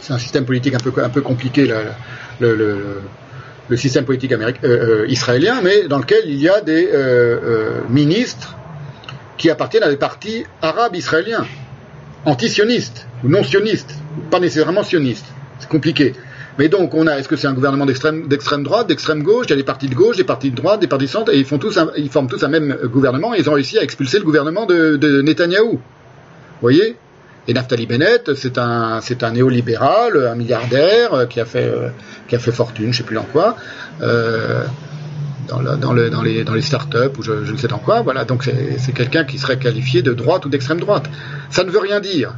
C'est 0.01 0.13
un 0.13 0.19
système 0.19 0.45
politique 0.45 0.75
un 0.75 1.09
peu, 1.09 1.21
compliqué, 1.21 1.73
le, 2.39 3.75
système 3.75 4.05
politique 4.05 4.33
euh, 4.63 5.05
israélien, 5.07 5.61
mais 5.63 5.87
dans 5.87 5.97
lequel 5.97 6.23
il 6.25 6.39
y 6.39 6.47
a 6.47 6.61
des 6.61 6.89
ministres 7.89 8.55
qui 9.37 9.49
appartiennent 9.49 9.83
à 9.83 9.89
des 9.89 9.97
partis 9.97 10.45
arabes 10.61 10.95
israéliens, 10.95 11.45
anti-sionistes 12.25 13.07
ou 13.23 13.29
non 13.29 13.43
sionistes, 13.43 13.95
pas 14.29 14.39
nécessairement 14.39 14.83
sionistes. 14.83 15.25
C'est 15.59 15.69
compliqué. 15.69 16.13
Mais 16.59 16.69
donc, 16.69 16.93
on 16.93 17.07
a, 17.07 17.17
est-ce 17.17 17.27
que 17.27 17.35
c'est 17.35 17.47
un 17.47 17.53
gouvernement 17.53 17.85
d'extrême, 17.85 18.27
droite, 18.63 18.87
d'extrême 18.87 19.23
gauche? 19.23 19.47
Il 19.47 19.51
y 19.51 19.53
a 19.53 19.55
des 19.55 19.63
partis 19.63 19.87
de 19.87 19.95
gauche, 19.95 20.17
des 20.17 20.23
partis 20.23 20.51
de 20.51 20.55
droite, 20.55 20.79
des 20.79 20.87
partis 20.87 21.05
de 21.05 21.09
centre, 21.09 21.33
et 21.33 21.39
ils, 21.39 21.45
forment 21.45 21.59
tous 21.59 22.43
un 22.43 22.47
même 22.47 22.77
gouvernement, 22.85 23.33
et 23.33 23.39
ils 23.39 23.49
ont 23.49 23.53
réussi 23.53 23.79
à 23.79 23.83
expulser 23.83 24.19
le 24.19 24.23
gouvernement 24.23 24.65
de, 24.65 24.97
de 24.97 25.21
Netanyahou. 25.21 25.71
Vous 25.71 25.79
voyez? 26.61 26.95
Et 27.47 27.53
Naftali 27.53 27.85
Bennett, 27.85 28.33
c'est 28.35 28.57
un, 28.57 29.01
néolibéral, 29.33 30.27
un 30.27 30.35
milliardaire 30.35 31.13
euh, 31.13 31.25
qui 31.25 31.41
a 31.41 31.45
fait, 31.45 31.65
euh, 31.65 31.89
qui 32.27 32.35
a 32.35 32.39
fait 32.39 32.53
fortune, 32.53 32.93
je 32.93 32.99
sais 32.99 33.03
plus 33.03 33.15
dans 33.15 33.23
quoi, 33.23 33.57
euh, 34.01 34.63
dans, 35.49 35.61
dans, 35.61 35.91
le, 35.91 36.09
dans, 36.09 36.21
les, 36.21 36.45
dans 36.45 36.53
les 36.53 36.61
startups 36.61 37.17
ou 37.17 37.21
je, 37.21 37.51
ne 37.51 37.57
sais 37.57 37.67
dans 37.67 37.79
quoi. 37.79 38.01
Voilà, 38.01 38.23
donc 38.23 38.49
c'est 38.77 38.93
quelqu'un 38.93 39.25
qui 39.25 39.37
serait 39.39 39.57
qualifié 39.57 40.01
de 40.01 40.13
droite 40.13 40.45
ou 40.45 40.49
d'extrême 40.49 40.79
droite. 40.79 41.09
Ça 41.49 41.65
ne 41.65 41.69
veut 41.69 41.79
rien 41.79 41.99
dire. 41.99 42.33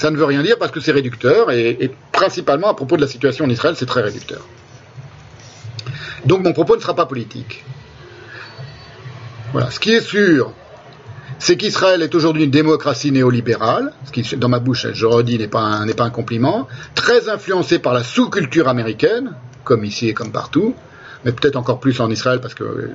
Ça 0.00 0.10
ne 0.10 0.16
veut 0.16 0.24
rien 0.24 0.42
dire 0.42 0.56
parce 0.58 0.72
que 0.72 0.80
c'est 0.80 0.92
réducteur 0.92 1.50
et, 1.50 1.90
principalement 2.10 2.68
à 2.70 2.74
propos 2.74 2.96
de 2.96 3.02
la 3.02 3.06
situation 3.06 3.44
en 3.44 3.50
Israël, 3.50 3.74
c'est 3.76 3.84
très 3.84 4.00
réducteur. 4.00 4.40
Donc 6.24 6.42
mon 6.42 6.54
propos 6.54 6.74
ne 6.74 6.80
sera 6.80 6.94
pas 6.94 7.04
politique. 7.04 7.66
Voilà. 9.52 9.70
Ce 9.70 9.78
qui 9.78 9.92
est 9.92 10.00
sûr, 10.00 10.54
c'est 11.38 11.58
qu'Israël 11.58 12.00
est 12.00 12.14
aujourd'hui 12.14 12.44
une 12.44 12.50
démocratie 12.50 13.12
néolibérale, 13.12 13.92
ce 14.06 14.10
qui, 14.10 14.36
dans 14.36 14.48
ma 14.48 14.58
bouche, 14.58 14.86
je 14.90 15.04
redis, 15.04 15.36
n'est 15.36 15.48
pas 15.48 15.84
pas 15.94 16.04
un 16.04 16.10
compliment, 16.10 16.66
très 16.94 17.28
influencée 17.28 17.78
par 17.78 17.92
la 17.92 18.02
sous-culture 18.02 18.68
américaine, 18.68 19.34
comme 19.64 19.84
ici 19.84 20.08
et 20.08 20.14
comme 20.14 20.32
partout, 20.32 20.74
mais 21.24 21.32
peut-être 21.32 21.56
encore 21.56 21.80
plus 21.80 22.00
en 22.00 22.10
Israël, 22.10 22.40
parce 22.40 22.54
que 22.54 22.90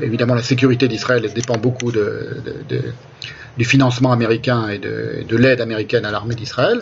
évidemment 0.00 0.34
la 0.34 0.42
sécurité 0.42 0.88
d'Israël 0.88 1.30
dépend 1.34 1.56
beaucoup 1.56 1.92
du 1.92 3.64
financement 3.64 4.12
américain 4.12 4.68
et 4.68 4.78
de, 4.78 5.36
l'aide 5.36 5.60
américaine 5.60 6.04
à 6.04 6.10
l'armée 6.10 6.34
d'Israël. 6.34 6.80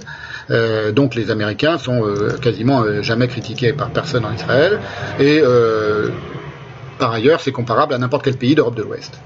Euh, 0.50 0.92
donc 0.92 1.14
les 1.14 1.30
Américains 1.30 1.78
sont 1.78 2.06
euh, 2.06 2.36
quasiment 2.40 2.82
euh, 2.82 3.02
jamais 3.02 3.28
critiqués 3.28 3.72
par 3.72 3.90
personne 3.90 4.24
en 4.24 4.32
Israël, 4.32 4.78
et 5.18 5.42
par 6.98 7.12
ailleurs 7.12 7.40
c'est 7.40 7.52
comparable 7.52 7.94
à 7.94 7.98
n'importe 7.98 8.24
quel 8.24 8.36
pays 8.36 8.54
d'Europe 8.54 8.76
de 8.76 8.82
l'Ouest. 8.82 9.18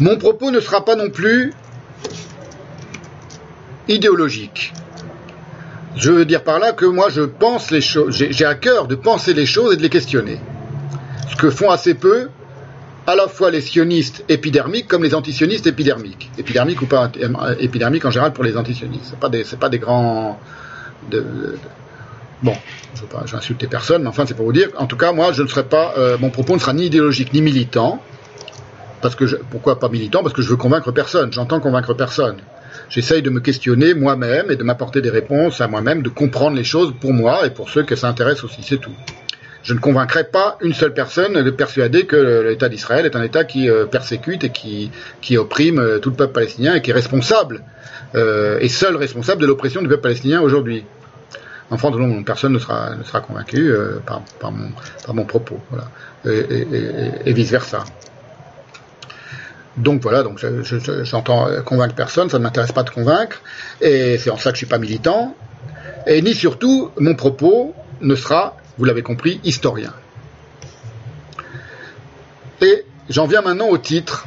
Mon 0.00 0.16
propos 0.16 0.50
ne 0.50 0.60
sera 0.60 0.84
pas 0.84 0.94
non 0.94 1.10
plus 1.10 1.52
idéologique. 3.88 4.72
Je 5.96 6.10
veux 6.10 6.24
dire 6.24 6.44
par 6.44 6.58
là 6.58 6.72
que 6.72 6.84
moi 6.84 7.08
je 7.10 7.22
pense 7.22 7.70
les 7.70 7.80
choses, 7.80 8.14
j'ai 8.14 8.44
à 8.44 8.54
cœur 8.54 8.86
de 8.86 8.94
penser 8.94 9.34
les 9.34 9.46
choses 9.46 9.74
et 9.74 9.76
de 9.76 9.82
les 9.82 9.88
questionner. 9.88 10.38
Ce 11.30 11.36
que 11.36 11.50
font 11.50 11.70
assez 11.70 11.94
peu 11.94 12.28
à 13.06 13.16
la 13.16 13.26
fois 13.26 13.50
les 13.50 13.62
sionistes 13.62 14.22
épidermiques 14.28 14.86
comme 14.86 15.02
les 15.02 15.14
antisionistes 15.14 15.66
épidermiques. 15.66 16.30
Épidermiques 16.36 16.82
ou 16.82 16.86
pas 16.86 17.10
épidermiques 17.58 18.04
en 18.04 18.10
général 18.10 18.34
pour 18.34 18.44
les 18.44 18.56
antisionistes. 18.56 19.06
C'est 19.10 19.18
pas 19.18 19.30
des, 19.30 19.44
pas 19.58 19.70
des 19.70 19.78
grands. 19.78 20.38
bon, 21.10 22.54
je 22.94 23.02
ne 23.02 23.26
vais 23.26 23.34
insulter 23.34 23.66
personne, 23.66 24.02
mais 24.02 24.08
enfin 24.08 24.24
c'est 24.26 24.34
pour 24.34 24.44
vous 24.44 24.52
dire. 24.52 24.68
En 24.76 24.86
tout 24.86 24.98
cas, 24.98 25.12
moi, 25.12 25.32
je 25.32 25.42
ne 25.42 25.48
serai 25.48 25.64
pas. 25.64 25.94
Euh, 25.96 26.18
mon 26.20 26.28
propos 26.28 26.54
ne 26.54 26.60
sera 26.60 26.74
ni 26.74 26.84
idéologique 26.84 27.32
ni 27.32 27.40
militant 27.40 28.02
parce 29.00 29.14
que 29.14 29.24
pourquoi 29.50 29.78
pas 29.78 29.88
militant? 29.88 30.22
Parce 30.22 30.34
que 30.34 30.42
je 30.42 30.50
veux 30.50 30.56
convaincre 30.56 30.92
personne. 30.92 31.32
J'entends 31.32 31.60
convaincre 31.60 31.94
personne. 31.94 32.36
J'essaye 32.88 33.22
de 33.22 33.30
me 33.30 33.40
questionner 33.40 33.94
moi-même 33.94 34.50
et 34.50 34.56
de 34.56 34.64
m'apporter 34.64 35.00
des 35.00 35.10
réponses 35.10 35.60
à 35.60 35.68
moi-même, 35.68 36.02
de 36.02 36.08
comprendre 36.08 36.56
les 36.56 36.64
choses 36.64 36.94
pour 37.00 37.12
moi 37.12 37.46
et 37.46 37.50
pour 37.50 37.70
ceux 37.70 37.82
que 37.82 37.96
ça 37.96 38.08
intéresse 38.08 38.44
aussi. 38.44 38.62
C'est 38.62 38.78
tout. 38.78 38.94
Je 39.62 39.74
ne 39.74 39.80
convaincrai 39.80 40.24
pas 40.24 40.56
une 40.62 40.72
seule 40.72 40.94
personne 40.94 41.42
de 41.42 41.50
persuader 41.50 42.06
que 42.06 42.16
l'État 42.48 42.68
d'Israël 42.68 43.04
est 43.04 43.16
un 43.16 43.22
État 43.22 43.44
qui 43.44 43.68
euh, 43.68 43.86
persécute 43.86 44.44
et 44.44 44.50
qui, 44.50 44.90
qui 45.20 45.36
opprime 45.36 45.78
euh, 45.78 45.98
tout 45.98 46.10
le 46.10 46.16
peuple 46.16 46.32
palestinien 46.32 46.74
et 46.74 46.80
qui 46.80 46.90
est 46.90 46.94
responsable, 46.94 47.62
euh, 48.14 48.58
et 48.60 48.68
seul 48.68 48.96
responsable 48.96 49.42
de 49.42 49.46
l'oppression 49.46 49.82
du 49.82 49.88
peuple 49.88 50.02
palestinien 50.02 50.40
aujourd'hui. 50.40 50.86
En 51.70 51.76
France, 51.76 51.96
non, 51.96 52.22
personne 52.22 52.54
ne 52.54 52.58
sera, 52.58 52.94
ne 52.96 53.02
sera 53.02 53.20
convaincu 53.20 53.74
par, 54.06 54.22
par, 54.40 54.50
mon, 55.12 55.24
propos. 55.26 55.60
Voilà. 55.68 55.90
Et 56.24 57.32
vice-versa. 57.34 57.84
Donc 59.78 60.02
voilà, 60.02 60.22
donc 60.22 60.44
j'entends 61.04 61.46
convaincre 61.64 61.94
personne, 61.94 62.28
ça 62.28 62.38
ne 62.38 62.42
m'intéresse 62.42 62.72
pas 62.72 62.82
de 62.82 62.90
convaincre, 62.90 63.40
et 63.80 64.18
c'est 64.18 64.30
en 64.30 64.36
ça 64.36 64.50
que 64.50 64.56
je 64.56 64.58
suis 64.58 64.66
pas 64.66 64.78
militant. 64.78 65.36
Et 66.06 66.20
ni 66.20 66.34
surtout, 66.34 66.90
mon 66.98 67.14
propos 67.14 67.74
ne 68.00 68.14
sera, 68.14 68.56
vous 68.76 68.84
l'avez 68.84 69.02
compris, 69.02 69.40
historien. 69.44 69.92
Et 72.60 72.84
j'en 73.08 73.26
viens 73.26 73.42
maintenant 73.42 73.68
au 73.68 73.78
titre 73.78 74.26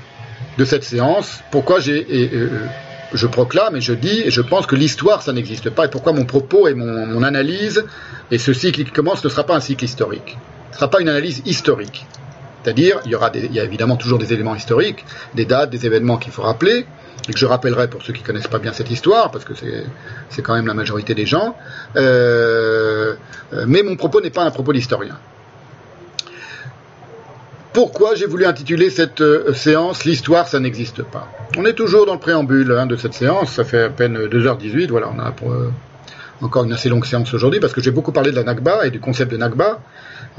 de 0.57 0.63
cette 0.63 0.83
séance. 0.83 1.41
Pourquoi 1.51 1.79
j'ai, 1.79 2.05
euh, 2.33 2.49
je 3.13 3.27
proclame 3.27 3.75
et 3.75 3.81
je 3.81 3.93
dis, 3.93 4.21
et 4.21 4.31
je 4.31 4.41
pense 4.41 4.67
que 4.67 4.75
l'histoire, 4.75 5.21
ça 5.21 5.33
n'existe 5.33 5.69
pas, 5.69 5.85
et 5.85 5.89
pourquoi 5.89 6.13
mon 6.13 6.25
propos 6.25 6.67
et 6.67 6.73
mon, 6.73 7.05
mon 7.05 7.23
analyse, 7.23 7.83
et 8.31 8.37
ce 8.37 8.53
cycle 8.53 8.83
qui 8.85 8.91
commence, 8.91 9.23
ne 9.23 9.29
sera 9.29 9.43
pas 9.43 9.55
un 9.55 9.59
cycle 9.59 9.83
historique. 9.83 10.37
Ce 10.69 10.75
ne 10.75 10.79
sera 10.79 10.89
pas 10.89 11.01
une 11.01 11.09
analyse 11.09 11.41
historique. 11.45 12.05
C'est-à-dire, 12.63 12.99
il 13.05 13.11
y 13.11 13.15
aura 13.15 13.27
a 13.27 13.63
évidemment 13.63 13.95
toujours 13.95 14.19
des 14.19 14.33
éléments 14.33 14.55
historiques, 14.55 15.05
des 15.33 15.45
dates, 15.45 15.69
des 15.69 15.85
événements 15.85 16.17
qu'il 16.17 16.31
faut 16.31 16.43
rappeler, 16.43 16.85
et 17.27 17.33
que 17.33 17.39
je 17.39 17.45
rappellerai 17.45 17.87
pour 17.87 18.01
ceux 18.03 18.13
qui 18.13 18.23
connaissent 18.23 18.47
pas 18.47 18.59
bien 18.59 18.73
cette 18.73 18.91
histoire, 18.91 19.31
parce 19.31 19.45
que 19.45 19.53
c'est 20.29 20.41
quand 20.41 20.53
même 20.53 20.67
la 20.67 20.73
majorité 20.73 21.15
des 21.15 21.25
gens. 21.25 21.55
Euh, 21.95 23.15
mais 23.67 23.83
mon 23.83 23.95
propos 23.95 24.21
n'est 24.21 24.29
pas 24.29 24.43
un 24.43 24.51
propos 24.51 24.73
d'historien. 24.73 25.17
Pourquoi 27.73 28.15
j'ai 28.15 28.25
voulu 28.25 28.45
intituler 28.45 28.89
cette 28.89 29.21
euh, 29.21 29.53
séance 29.53 30.03
L'histoire, 30.03 30.45
ça 30.45 30.59
n'existe 30.59 31.03
pas? 31.03 31.31
On 31.57 31.65
est 31.65 31.73
toujours 31.73 32.05
dans 32.05 32.13
le 32.13 32.19
préambule 32.19 32.75
hein, 32.77 32.85
de 32.85 32.97
cette 32.97 33.13
séance, 33.13 33.53
ça 33.53 33.63
fait 33.63 33.83
à 33.83 33.89
peine 33.89 34.17
2h18, 34.17 34.89
voilà, 34.89 35.09
on 35.15 35.19
a 35.19 35.33
euh, 35.49 35.69
encore 36.41 36.65
une 36.65 36.73
assez 36.73 36.89
longue 36.89 37.05
séance 37.05 37.33
aujourd'hui, 37.33 37.61
parce 37.61 37.71
que 37.71 37.81
j'ai 37.81 37.91
beaucoup 37.91 38.11
parlé 38.11 38.31
de 38.31 38.35
la 38.35 38.43
Nakba 38.43 38.85
et 38.85 38.91
du 38.91 38.99
concept 38.99 39.31
de 39.31 39.37
Nakba, 39.37 39.79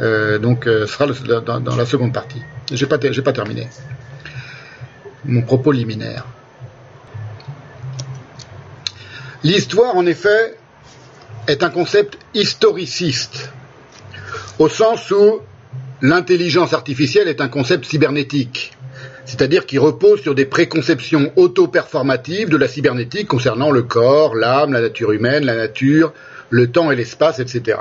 euh, 0.01 0.39
donc, 0.39 0.67
euh, 0.67 0.87
ce 0.87 0.93
sera 0.93 1.41
dans, 1.41 1.77
la 1.77 1.87
seconde 1.87 2.13
partie. 2.13 2.43
J'ai 2.71 2.87
pas, 2.87 2.99
pas 2.99 3.33
terminé. 3.33 3.69
Mon 5.25 5.43
propos 5.43 5.73
liminaire. 5.73 6.27
L'histoire, 9.45 9.97
en 9.97 10.07
effet, 10.07 10.57
est 11.47 11.63
un 11.63 11.71
concept 11.71 12.19
historiciste, 12.35 13.51
au 14.59 14.69
sens 14.69 15.11
où 15.11 15.41
l'intelligence 16.01 16.73
artificielle 16.73 17.29
est 17.29 17.41
un 17.41 17.49
concept 17.49 17.85
cybernétique, 17.85 18.73
c'est-à-dire 19.25 19.67
qui 19.67 19.79
repose 19.79 20.21
sur 20.21 20.35
des 20.35 20.47
préconceptions 20.47 21.33
auto-performatives 21.37 22.49
de 22.49 22.57
la 22.57 22.69
cybernétique 22.69 23.29
concernant 23.29 23.71
le 23.71 23.83
corps, 23.83 24.35
l'âme, 24.35 24.73
la 24.73 24.81
nature 24.81 25.13
humaine, 25.13 25.45
la 25.45 25.57
nature, 25.57 26.13
le 26.51 26.71
temps 26.71 26.91
et 26.91 26.97
l'espace, 26.97 27.39
etc. 27.39 27.79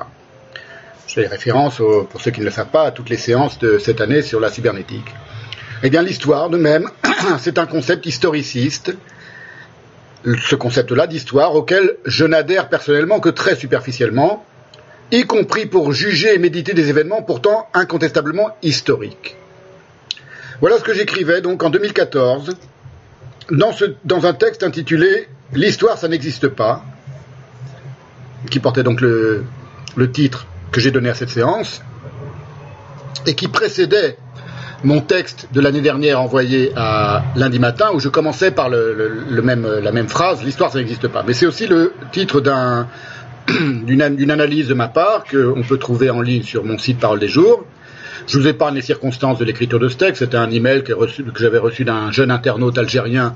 Je 1.11 1.15
fais 1.15 1.27
référence, 1.27 1.81
pour 2.09 2.21
ceux 2.21 2.31
qui 2.31 2.39
ne 2.39 2.45
le 2.45 2.51
savent 2.51 2.69
pas, 2.69 2.85
à 2.85 2.91
toutes 2.91 3.09
les 3.09 3.17
séances 3.17 3.59
de 3.59 3.79
cette 3.79 3.99
année 3.99 4.21
sur 4.21 4.39
la 4.39 4.49
cybernétique. 4.49 5.13
Eh 5.83 5.89
bien, 5.89 6.03
l'histoire, 6.03 6.49
de 6.49 6.57
même, 6.57 6.89
c'est 7.39 7.59
un 7.59 7.65
concept 7.65 8.05
historiciste 8.05 8.93
ce 10.23 10.55
concept-là 10.55 11.07
d'histoire 11.07 11.53
auquel 11.53 11.97
je 12.05 12.23
n'adhère 12.23 12.69
personnellement 12.69 13.19
que 13.19 13.27
très 13.27 13.57
superficiellement, 13.57 14.45
y 15.11 15.25
compris 15.25 15.65
pour 15.65 15.91
juger 15.91 16.33
et 16.33 16.37
méditer 16.37 16.73
des 16.73 16.89
événements 16.89 17.23
pourtant 17.23 17.67
incontestablement 17.73 18.55
historiques. 18.61 19.35
Voilà 20.61 20.77
ce 20.77 20.83
que 20.83 20.93
j'écrivais 20.93 21.41
donc 21.41 21.61
en 21.61 21.69
2014 21.71 22.55
dans, 23.49 24.25
un 24.25 24.33
texte 24.33 24.63
intitulé 24.63 25.27
L'histoire, 25.53 25.97
ça 25.97 26.07
n'existe 26.07 26.47
pas, 26.47 26.85
qui 28.49 28.61
portait 28.61 28.83
donc 28.83 29.01
le 29.01 29.43
titre 30.13 30.47
que 30.71 30.79
j'ai 30.79 30.91
donné 30.91 31.09
à 31.09 31.13
cette 31.13 31.29
séance, 31.29 31.81
et 33.25 33.35
qui 33.35 33.47
précédait 33.47 34.17
mon 34.83 35.01
texte 35.01 35.47
de 35.53 35.61
l'année 35.61 35.81
dernière 35.81 36.21
envoyé 36.21 36.71
à 36.75 37.23
lundi 37.35 37.59
matin, 37.59 37.89
où 37.93 37.99
je 37.99 38.09
commençais 38.09 38.51
par 38.51 38.69
le, 38.69 39.41
même, 39.43 39.67
la 39.67 39.91
même 39.91 40.07
phrase, 40.07 40.43
l'histoire 40.43 40.71
ça 40.71 40.79
n'existe 40.79 41.07
pas. 41.07 41.23
Mais 41.25 41.33
c'est 41.33 41.45
aussi 41.45 41.67
le 41.67 41.93
titre 42.11 42.41
d'un, 42.41 42.87
d'une, 43.47 44.31
analyse 44.31 44.67
de 44.67 44.73
ma 44.73 44.87
part 44.87 45.23
qu'on 45.29 45.61
peut 45.61 45.77
trouver 45.77 46.09
en 46.09 46.21
ligne 46.21 46.43
sur 46.43 46.63
mon 46.63 46.77
site 46.77 46.99
Parole 46.99 47.19
des 47.19 47.27
Jours. 47.27 47.65
Je 48.27 48.39
vous 48.39 48.47
épargne 48.47 48.75
les 48.75 48.81
circonstances 48.81 49.39
de 49.39 49.45
l'écriture 49.45 49.79
de 49.79 49.89
ce 49.89 49.97
texte. 49.97 50.23
C'était 50.23 50.37
un 50.37 50.49
email 50.49 50.83
que, 50.83 50.93
que 50.93 51.39
j'avais 51.39 51.57
reçu 51.57 51.83
d'un 51.83 52.11
jeune 52.11 52.31
internaute 52.31 52.77
algérien 52.77 53.35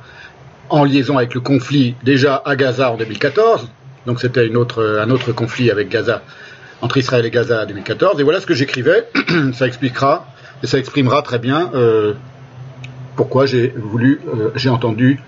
en 0.70 0.84
liaison 0.84 1.18
avec 1.18 1.34
le 1.34 1.42
conflit 1.42 1.96
déjà 2.04 2.42
à 2.44 2.56
Gaza 2.56 2.92
en 2.92 2.98
2014. 2.98 3.70
Donc 4.06 4.20
c'était 4.20 4.50
un 4.52 5.10
autre 5.10 5.32
conflit 5.32 5.72
avec 5.72 5.90
Gaza, 5.90 6.22
entre 6.82 6.98
Israël 6.98 7.26
et 7.26 7.32
Gaza 7.32 7.64
en 7.64 7.66
2014. 7.66 8.20
Et 8.20 8.24
voilà 8.24 8.40
ce 8.40 8.46
que 8.46 8.54
j'écrivais. 8.54 9.08
ça 9.54 9.68
expliquera 9.68 10.28
et 10.64 10.68
ça 10.68 10.78
exprimera 10.78 11.22
très 11.22 11.40
bien 11.40 11.72
euh, 11.74 12.14
pourquoi 13.16 13.46
j'ai 13.46 13.70
voulu, 13.76 14.22
euh, 14.28 14.52
j'ai 14.56 14.70
entendu 14.70 15.20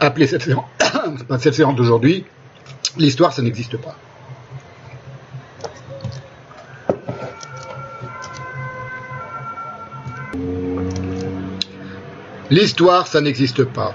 appeler 0.00 0.26
cette 0.26 0.42
séance, 0.42 0.64
cette 1.38 1.54
séance 1.54 1.76
d'aujourd'hui, 1.76 2.24
l'histoire 2.96 3.32
ça 3.32 3.42
n'existe 3.42 3.76
pas. 3.76 3.96
L'histoire, 12.50 13.06
ça 13.06 13.20
n'existe 13.20 13.64
pas. 13.64 13.94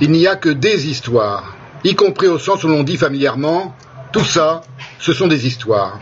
Il 0.00 0.10
n'y 0.10 0.26
a 0.26 0.34
que 0.34 0.48
des 0.48 0.88
histoires, 0.88 1.56
y 1.84 1.94
compris 1.94 2.26
au 2.26 2.38
sens 2.38 2.64
où 2.64 2.68
l'on 2.68 2.82
dit 2.82 2.96
familièrement, 2.96 3.74
tout 4.12 4.24
ça, 4.24 4.62
ce 4.98 5.12
sont 5.12 5.28
des 5.28 5.46
histoires. 5.46 6.00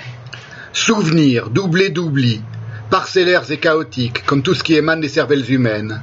Souvenirs, 0.73 1.51
doublés 1.51 1.91
d'oubli, 1.91 2.41
parcellaires 2.91 3.51
et 3.51 3.59
chaotiques, 3.59 4.25
comme 4.25 4.43
tout 4.43 4.55
ce 4.55 4.63
qui 4.63 4.75
émane 4.75 5.01
des 5.01 5.09
cervelles 5.09 5.51
humaines. 5.51 6.03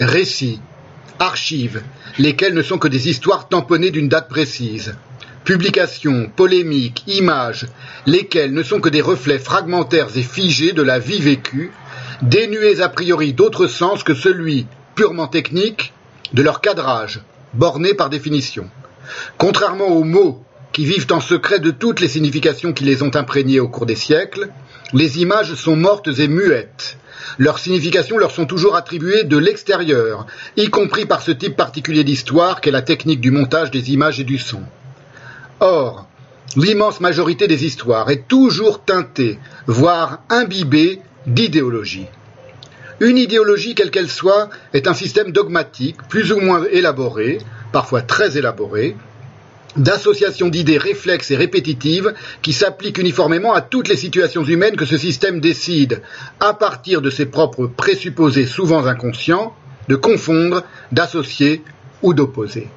Récits, 0.00 0.60
archives, 1.18 1.82
lesquels 2.18 2.54
ne 2.54 2.62
sont 2.62 2.78
que 2.78 2.88
des 2.88 3.08
histoires 3.08 3.48
tamponnées 3.48 3.90
d'une 3.90 4.08
date 4.08 4.28
précise. 4.28 4.94
Publications, 5.44 6.30
polémiques, 6.34 7.04
images, 7.06 7.66
lesquelles 8.06 8.52
ne 8.52 8.62
sont 8.62 8.80
que 8.80 8.88
des 8.88 9.00
reflets 9.00 9.38
fragmentaires 9.38 10.08
et 10.16 10.22
figés 10.22 10.72
de 10.72 10.82
la 10.82 10.98
vie 10.98 11.20
vécue, 11.20 11.72
dénués 12.22 12.80
a 12.80 12.88
priori 12.88 13.32
d'autre 13.32 13.66
sens 13.66 14.02
que 14.02 14.14
celui 14.14 14.66
purement 14.94 15.28
techniques 15.28 15.92
de 16.32 16.42
leur 16.42 16.60
cadrage, 16.60 17.20
borné 17.54 17.94
par 17.94 18.10
définition. 18.10 18.68
Contrairement 19.38 19.88
aux 19.88 20.04
mots 20.04 20.42
qui 20.76 20.84
vivent 20.84 21.06
en 21.10 21.20
secret 21.20 21.58
de 21.58 21.70
toutes 21.70 22.00
les 22.00 22.08
significations 22.08 22.74
qui 22.74 22.84
les 22.84 23.02
ont 23.02 23.16
imprégnés 23.16 23.60
au 23.60 23.68
cours 23.70 23.86
des 23.86 23.96
siècles, 23.96 24.50
les 24.92 25.22
images 25.22 25.54
sont 25.54 25.74
mortes 25.74 26.10
et 26.18 26.28
muettes. 26.28 26.98
Leurs 27.38 27.58
significations 27.58 28.18
leur 28.18 28.30
sont 28.30 28.44
toujours 28.44 28.76
attribuées 28.76 29.24
de 29.24 29.38
l'extérieur, 29.38 30.26
y 30.58 30.68
compris 30.68 31.06
par 31.06 31.22
ce 31.22 31.30
type 31.30 31.56
particulier 31.56 32.04
d'histoire 32.04 32.60
qu'est 32.60 32.70
la 32.70 32.82
technique 32.82 33.22
du 33.22 33.30
montage 33.30 33.70
des 33.70 33.90
images 33.94 34.20
et 34.20 34.24
du 34.24 34.36
son. 34.36 34.60
Or, 35.60 36.06
l'immense 36.56 37.00
majorité 37.00 37.46
des 37.48 37.64
histoires 37.64 38.10
est 38.10 38.28
toujours 38.28 38.84
teintée, 38.84 39.38
voire 39.66 40.18
imbibée 40.28 41.00
d'idéologie. 41.26 42.08
Une 43.00 43.16
idéologie, 43.16 43.74
quelle 43.74 43.90
qu'elle 43.90 44.10
soit, 44.10 44.50
est 44.74 44.88
un 44.88 44.94
système 44.94 45.32
dogmatique, 45.32 45.96
plus 46.10 46.32
ou 46.32 46.40
moins 46.40 46.64
élaboré, 46.70 47.38
parfois 47.72 48.02
très 48.02 48.36
élaboré, 48.36 48.94
d'association 49.76 50.48
d'idées 50.48 50.78
réflexes 50.78 51.30
et 51.30 51.36
répétitives 51.36 52.14
qui 52.42 52.52
s'appliquent 52.52 52.98
uniformément 52.98 53.54
à 53.54 53.60
toutes 53.60 53.88
les 53.88 53.96
situations 53.96 54.44
humaines 54.44 54.76
que 54.76 54.84
ce 54.86 54.98
système 54.98 55.40
décide, 55.40 56.02
à 56.40 56.54
partir 56.54 57.02
de 57.02 57.10
ses 57.10 57.26
propres 57.26 57.66
présupposés 57.66 58.46
souvent 58.46 58.86
inconscients, 58.86 59.54
de 59.88 59.96
confondre, 59.96 60.64
d'associer 60.92 61.62
ou 62.02 62.14
d'opposer. 62.14 62.68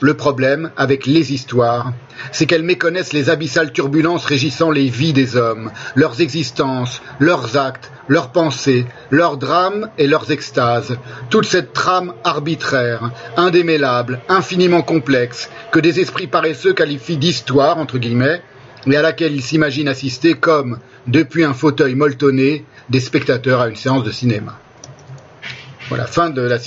Le 0.00 0.14
problème 0.14 0.70
avec 0.76 1.06
les 1.06 1.32
histoires, 1.32 1.92
c'est 2.30 2.46
qu'elles 2.46 2.62
méconnaissent 2.62 3.12
les 3.12 3.30
abyssales 3.30 3.72
turbulences 3.72 4.24
régissant 4.24 4.70
les 4.70 4.88
vies 4.88 5.12
des 5.12 5.34
hommes, 5.34 5.72
leurs 5.96 6.20
existences, 6.20 7.02
leurs 7.18 7.56
actes, 7.56 7.90
leurs 8.06 8.30
pensées, 8.30 8.86
leurs 9.10 9.38
drames 9.38 9.90
et 9.98 10.06
leurs 10.06 10.30
extases, 10.30 10.96
toute 11.30 11.46
cette 11.46 11.72
trame 11.72 12.14
arbitraire, 12.22 13.10
indémêlable, 13.36 14.20
infiniment 14.28 14.82
complexe, 14.82 15.50
que 15.72 15.80
des 15.80 15.98
esprits 15.98 16.28
paresseux 16.28 16.74
qualifient 16.74 17.16
d'histoire, 17.16 17.78
entre 17.78 17.98
guillemets, 17.98 18.40
et 18.86 18.96
à 18.96 19.02
laquelle 19.02 19.34
ils 19.34 19.42
s'imaginent 19.42 19.88
assister 19.88 20.34
comme, 20.34 20.78
depuis 21.08 21.42
un 21.42 21.54
fauteuil 21.54 21.96
molletonné, 21.96 22.64
des 22.88 23.00
spectateurs 23.00 23.62
à 23.62 23.68
une 23.68 23.74
séance 23.74 24.04
de 24.04 24.12
cinéma. 24.12 24.60
Voilà, 25.88 26.06
fin 26.06 26.30
de 26.30 26.40
la, 26.40 26.58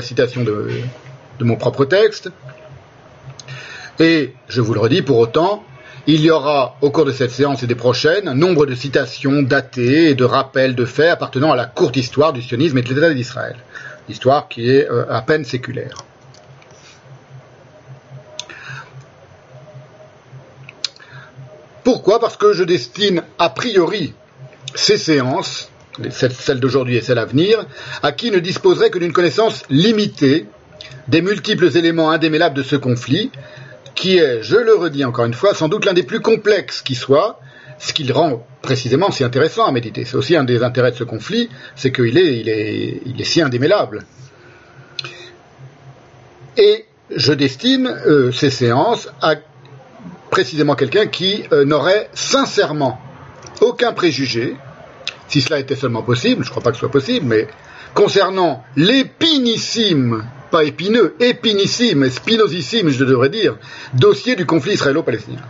citation 0.00 0.42
de 0.42 1.44
mon 1.44 1.56
propre 1.56 1.84
texte. 1.84 2.30
Et, 4.00 4.32
je 4.48 4.60
vous 4.60 4.74
le 4.74 4.80
redis, 4.80 5.02
pour 5.02 5.18
autant, 5.18 5.64
il 6.06 6.20
y 6.20 6.30
aura, 6.30 6.76
au 6.80 6.90
cours 6.90 7.04
de 7.04 7.12
cette 7.12 7.30
séance 7.30 7.62
et 7.62 7.66
des 7.66 7.74
prochaines, 7.74 8.32
nombre 8.32 8.66
de 8.66 8.74
citations 8.74 9.42
datées 9.42 10.10
et 10.10 10.14
de 10.14 10.24
rappels 10.24 10.74
de 10.74 10.84
faits 10.84 11.10
appartenant 11.10 11.52
à 11.52 11.56
la 11.56 11.66
courte 11.66 11.96
histoire 11.96 12.32
du 12.32 12.42
sionisme 12.42 12.78
et 12.78 12.82
de 12.82 12.94
l'État 12.94 13.14
d'Israël. 13.14 13.56
Histoire 14.08 14.48
qui 14.48 14.68
est 14.68 14.90
euh, 14.90 15.04
à 15.08 15.22
peine 15.22 15.44
séculaire. 15.44 16.04
Pourquoi? 21.84 22.20
Parce 22.20 22.36
que 22.36 22.52
je 22.52 22.64
destine 22.64 23.22
a 23.38 23.50
priori 23.50 24.14
ces 24.74 24.96
séances, 24.96 25.70
celles 26.10 26.60
d'aujourd'hui 26.60 26.96
et 26.96 27.00
celles 27.00 27.18
à 27.18 27.24
venir, 27.24 27.64
à 28.02 28.12
qui 28.12 28.30
ne 28.30 28.38
disposerait 28.38 28.90
que 28.90 28.98
d'une 28.98 29.12
connaissance 29.12 29.62
limitée 29.68 30.46
des 31.08 31.22
multiples 31.22 31.76
éléments 31.76 32.10
indémêlables 32.10 32.56
de 32.56 32.62
ce 32.62 32.76
conflit, 32.76 33.30
qui 33.94 34.18
est, 34.18 34.42
je 34.42 34.56
le 34.56 34.74
redis 34.74 35.04
encore 35.04 35.24
une 35.24 35.34
fois, 35.34 35.54
sans 35.54 35.68
doute 35.68 35.84
l'un 35.84 35.92
des 35.92 36.02
plus 36.02 36.20
complexes 36.20 36.82
qui 36.82 36.94
soit, 36.94 37.40
ce 37.78 37.92
qui 37.92 38.04
le 38.04 38.14
rend 38.14 38.46
précisément 38.62 39.10
si 39.10 39.24
intéressant 39.24 39.66
à 39.66 39.72
méditer. 39.72 40.04
C'est 40.04 40.16
aussi 40.16 40.36
un 40.36 40.44
des 40.44 40.62
intérêts 40.62 40.92
de 40.92 40.96
ce 40.96 41.04
conflit, 41.04 41.48
c'est 41.74 41.92
qu'il 41.92 42.16
est, 42.16 42.40
est 42.40 43.24
si 43.24 43.42
indémêlable. 43.42 44.04
Et 46.56 46.86
je 47.14 47.32
destine 47.32 47.86
euh, 47.86 48.32
ces 48.32 48.50
séances 48.50 49.08
à 49.20 49.36
précisément 50.30 50.74
quelqu'un 50.74 51.06
qui 51.06 51.44
euh, 51.52 51.64
n'aurait 51.64 52.08
sincèrement 52.14 52.98
aucun 53.60 53.92
préjugé, 53.92 54.56
si 55.28 55.40
cela 55.40 55.58
était 55.58 55.76
seulement 55.76 56.02
possible, 56.02 56.42
je 56.42 56.48
ne 56.48 56.50
crois 56.50 56.62
pas 56.62 56.70
que 56.70 56.76
ce 56.76 56.80
soit 56.80 56.90
possible, 56.90 57.26
mais 57.26 57.48
concernant 57.94 58.64
l'épinissime 58.76 60.24
pas 60.52 60.62
épineux, 60.64 61.16
épinissime, 61.18 62.08
spinosissime, 62.08 62.90
je 62.90 63.04
devrais 63.04 63.30
dire, 63.30 63.56
dossier 63.94 64.36
du 64.36 64.46
conflit 64.46 64.74
israélo-palestinien. 64.74 65.42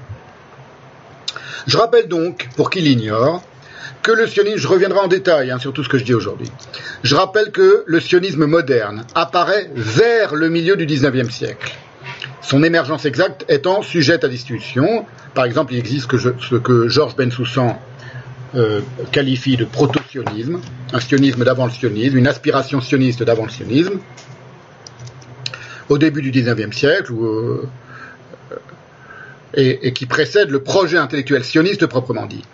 Je 1.67 1.77
rappelle 1.77 2.09
donc, 2.09 2.49
pour 2.57 2.71
qui 2.71 2.81
l'ignore, 2.81 3.43
que 4.03 4.13
le 4.13 4.27
sionisme, 4.27 4.59
je 4.59 4.69
reviendrai 4.69 5.01
en 5.01 5.09
détail 5.09 5.51
hein, 5.51 5.59
sur 5.59 5.73
tout 5.73 5.85
ce 5.85 5.89
que 5.89 5.99
je 5.99 6.05
dis 6.05 6.15
aujourd'hui, 6.15 6.51
je 7.03 7.15
rappelle 7.15 7.51
que 7.51 7.85
le 7.87 8.01
sionisme 8.01 8.47
moderne 8.47 9.05
apparaît 9.15 9.71
vers 9.75 10.35
le 10.35 10.49
milieu 10.49 10.77
du 10.77 10.87
XIXe 10.87 11.33
siècle. 11.33 11.73
Son 12.41 12.63
émergence 12.63 13.05
exacte 13.05 13.45
étant 13.49 13.83
sujette 13.83 14.25
à 14.25 14.29
discussion. 14.29 15.07
Par 15.35 15.45
exemple, 15.45 15.75
il 15.75 15.79
existe 15.79 16.11
ce 16.17 16.57
que 16.57 16.89
Georges 16.89 17.17
Bensoussan 17.17 17.79
euh, 18.55 18.81
qualifie 19.13 19.57
de 19.57 19.65
proto-sionisme, 19.65 20.61
un 20.93 21.01
sionisme 21.01 21.45
d'avant 21.45 21.67
le 21.67 21.73
sionisme, 21.73 22.19
une 22.19 22.27
aspiration 22.27 22.81
sioniste 22.81 23.23
d'avant 23.23 23.45
le 23.45 23.51
sionisme, 23.51 23.99
au 25.89 25.99
début 25.99 26.23
du 26.23 26.31
XIXe 26.31 26.77
siècle, 26.77 27.13
euh, 27.13 27.69
et, 29.55 29.93
qui 29.93 30.07
précède 30.07 30.51
le 30.51 30.63
projet 30.63 30.99
intellectuel 30.99 31.45
sioniste 31.45 31.87
proprement 31.87 32.27
dit. 32.27 32.45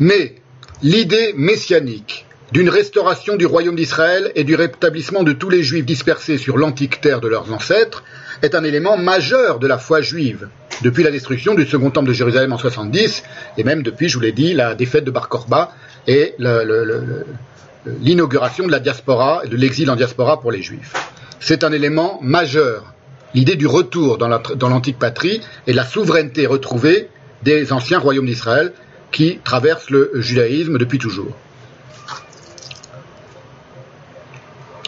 Mais 0.00 0.34
l'idée 0.82 1.32
messianique 1.36 2.26
d'une 2.52 2.68
restauration 2.68 3.36
du 3.36 3.46
royaume 3.46 3.74
d'Israël 3.74 4.30
et 4.34 4.44
du 4.44 4.54
rétablissement 4.54 5.22
de 5.22 5.32
tous 5.32 5.48
les 5.48 5.62
juifs 5.62 5.86
dispersés 5.86 6.38
sur 6.38 6.56
l'antique 6.56 7.00
terre 7.00 7.20
de 7.20 7.28
leurs 7.28 7.52
ancêtres 7.52 8.04
est 8.42 8.54
un 8.54 8.64
élément 8.64 8.96
majeur 8.96 9.58
de 9.58 9.66
la 9.66 9.78
foi 9.78 10.02
juive, 10.02 10.48
depuis 10.82 11.02
la 11.02 11.10
destruction 11.10 11.54
du 11.54 11.66
second 11.66 11.90
temple 11.90 12.08
de 12.08 12.12
Jérusalem 12.12 12.52
en 12.52 12.58
70, 12.58 13.22
et 13.56 13.64
même 13.64 13.82
depuis, 13.82 14.08
je 14.08 14.14
vous 14.14 14.20
l'ai 14.20 14.32
dit, 14.32 14.52
la 14.52 14.74
défaite 14.74 15.04
de 15.04 15.10
Bar 15.10 15.28
Korba 15.28 15.72
et 16.06 16.34
l'inauguration 18.00 18.66
de 18.66 18.72
la 18.72 18.80
diaspora 18.80 19.42
et 19.44 19.48
de 19.48 19.56
l'exil 19.56 19.90
en 19.90 19.96
diaspora 19.96 20.40
pour 20.40 20.52
les 20.52 20.62
juifs. 20.62 20.92
C'est 21.40 21.64
un 21.64 21.72
élément 21.72 22.18
majeur. 22.22 22.94
L'idée 23.34 23.56
du 23.56 23.66
retour 23.66 24.18
dans 24.18 24.68
l'antique 24.68 24.98
patrie 24.98 25.40
et 25.66 25.72
la 25.72 25.84
souveraineté 25.84 26.46
retrouvée 26.46 27.08
des 27.42 27.72
anciens 27.72 27.98
royaumes 27.98 28.26
d'Israël 28.26 28.72
qui 29.10 29.38
traversent 29.44 29.90
le 29.90 30.10
judaïsme 30.14 30.78
depuis 30.78 30.98
toujours. 30.98 31.36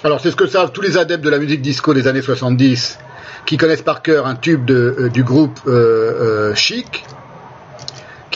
Alors 0.05 0.20
c'est 0.20 0.31
ce 0.31 0.36
que 0.36 0.47
savent 0.47 0.73
tous 0.73 0.83
les 0.83 0.99
adeptes 0.99 1.25
de 1.25 1.31
la 1.31 1.39
musique 1.39 1.62
disco 1.62 1.92
des 1.92 2.07
années 2.07 2.23
70 2.23 2.99
qui 3.47 3.57
connaissent 3.57 3.83
par 3.83 4.02
cœur 4.02 4.26
un 4.26 4.34
tube 4.34 4.70
euh, 4.70 5.08
du 5.08 5.25
groupe 5.25 5.58
euh, 5.66 6.50
euh, 6.50 6.55
Chic, 6.55 7.05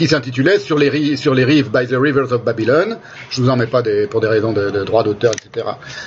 qui 0.00 0.08
s'intitulait 0.08 0.58
sur 0.58 0.78
les, 0.78 0.88
rives 0.88 1.70
by 1.70 1.86
the 1.86 1.94
rivers 1.94 2.32
of 2.32 2.42
Babylon. 2.42 2.96
Je 3.28 3.42
vous 3.42 3.50
en 3.50 3.56
mets 3.58 3.66
pas 3.66 3.82
pour 4.08 4.22
des 4.22 4.28
raisons 4.28 4.54
de, 4.54 4.70
de 4.70 4.82
d'auteur, 4.82 5.32
etc. 5.32 5.66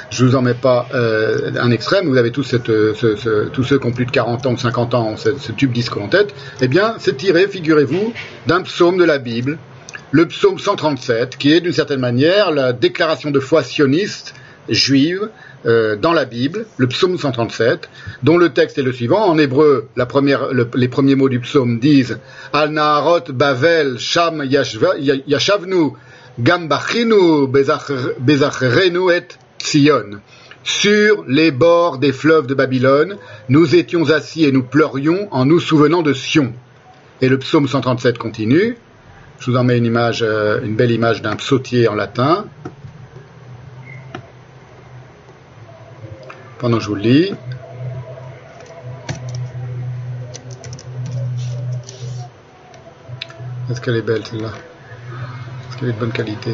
Je 0.10 0.26
vous 0.26 0.36
en 0.36 0.42
mets 0.42 0.56
pas 0.56 0.88
euh, 0.96 1.52
un 1.60 1.70
extrême. 1.70 2.08
Vous 2.10 2.18
avez 2.18 2.32
ce, 2.34 3.50
tous 3.50 3.64
ceux 3.64 3.78
qui 3.78 3.86
ont 3.86 3.92
plus 3.92 4.08
de 4.08 4.12
40 4.12 4.48
ans 4.48 4.54
ou 4.54 4.58
50 4.58 4.96
ans 4.96 5.10
ont 5.10 5.18
ce, 5.18 5.38
ce 5.38 5.52
tube 5.52 5.72
disco 5.72 6.00
en 6.00 6.08
tête. 6.08 6.34
Eh 6.60 6.68
bien, 6.68 6.96
c'est 6.98 7.18
tiré, 7.18 7.48
figurez-vous, 7.48 8.14
d'un 8.48 8.64
psaume 8.64 8.98
de 8.98 9.04
la 9.04 9.20
Bible, 9.20 9.60
le 10.10 10.28
psaume 10.28 10.58
137, 10.58 11.38
qui 11.38 11.54
est 11.54 11.62
d'une 11.62 11.72
certaine 11.72 12.00
manière 12.00 12.50
la 12.50 12.74
déclaration 12.74 13.30
de 13.30 13.40
foi 13.40 13.62
sioniste 13.62 14.34
juive 14.70 15.30
euh, 15.66 15.96
dans 15.96 16.14
la 16.14 16.26
Bible, 16.26 16.66
le 16.78 16.88
psaume 16.88 17.18
137, 17.18 17.90
dont 18.22 18.38
le 18.38 18.50
texte 18.50 18.78
est 18.78 18.84
le 18.84 18.92
suivant. 18.92 19.26
En 19.26 19.38
hébreu, 19.38 19.88
les 20.76 20.88
premiers 20.88 21.16
mots 21.16 21.30
du 21.30 21.40
psaume 21.40 21.80
disent 21.80 22.20
Al 22.52 22.72
Naharot 22.72 23.32
Bavel 23.32 23.98
Sham 23.98 24.44
Yashavnu 24.44 25.92
Gambachinu 26.40 27.48
Bezachrenu 27.48 29.12
et 29.12 29.28
Tzion. 29.60 30.20
Sur 30.64 31.26
les 31.28 31.52
bords 31.52 31.98
des 31.98 32.14
fleuves 32.14 32.48
de 32.48 32.54
Babylone, 32.54 33.18
nous 33.50 33.76
étions 33.76 34.10
assis 34.10 34.46
et 34.46 34.52
nous 34.52 34.64
pleurions 34.64 35.28
en 35.32 35.46
nous 35.46 35.60
souvenant 35.60 36.02
de 36.02 36.14
Sion. 36.14 36.54
Et 37.22 37.28
le 37.30 37.38
psaume 37.38 37.68
137 37.68 38.18
continue. 38.18 38.78
Je 39.40 39.52
vous 39.52 39.58
en 39.58 39.64
mets 39.66 39.78
une 39.78 39.86
image, 39.86 40.24
euh, 40.24 40.62
une 40.64 40.76
belle 40.76 40.92
image 40.92 41.22
d'un 41.22 41.36
psautier 41.36 41.88
en 41.90 41.96
latin. 41.96 42.46
Pendant 46.64 46.78
que 46.78 46.84
je 46.84 46.88
vous 46.88 46.96
le 46.96 47.02
lis. 47.02 47.34
Est-ce 53.70 53.82
qu'elle 53.82 53.98
est 53.98 54.02
belle 54.02 54.26
celle-là? 54.26 54.48
Est-ce 54.48 55.78
qu'elle 55.78 55.90
est 55.90 55.92
de 55.92 56.00
bonne 56.00 56.14
qualité? 56.14 56.52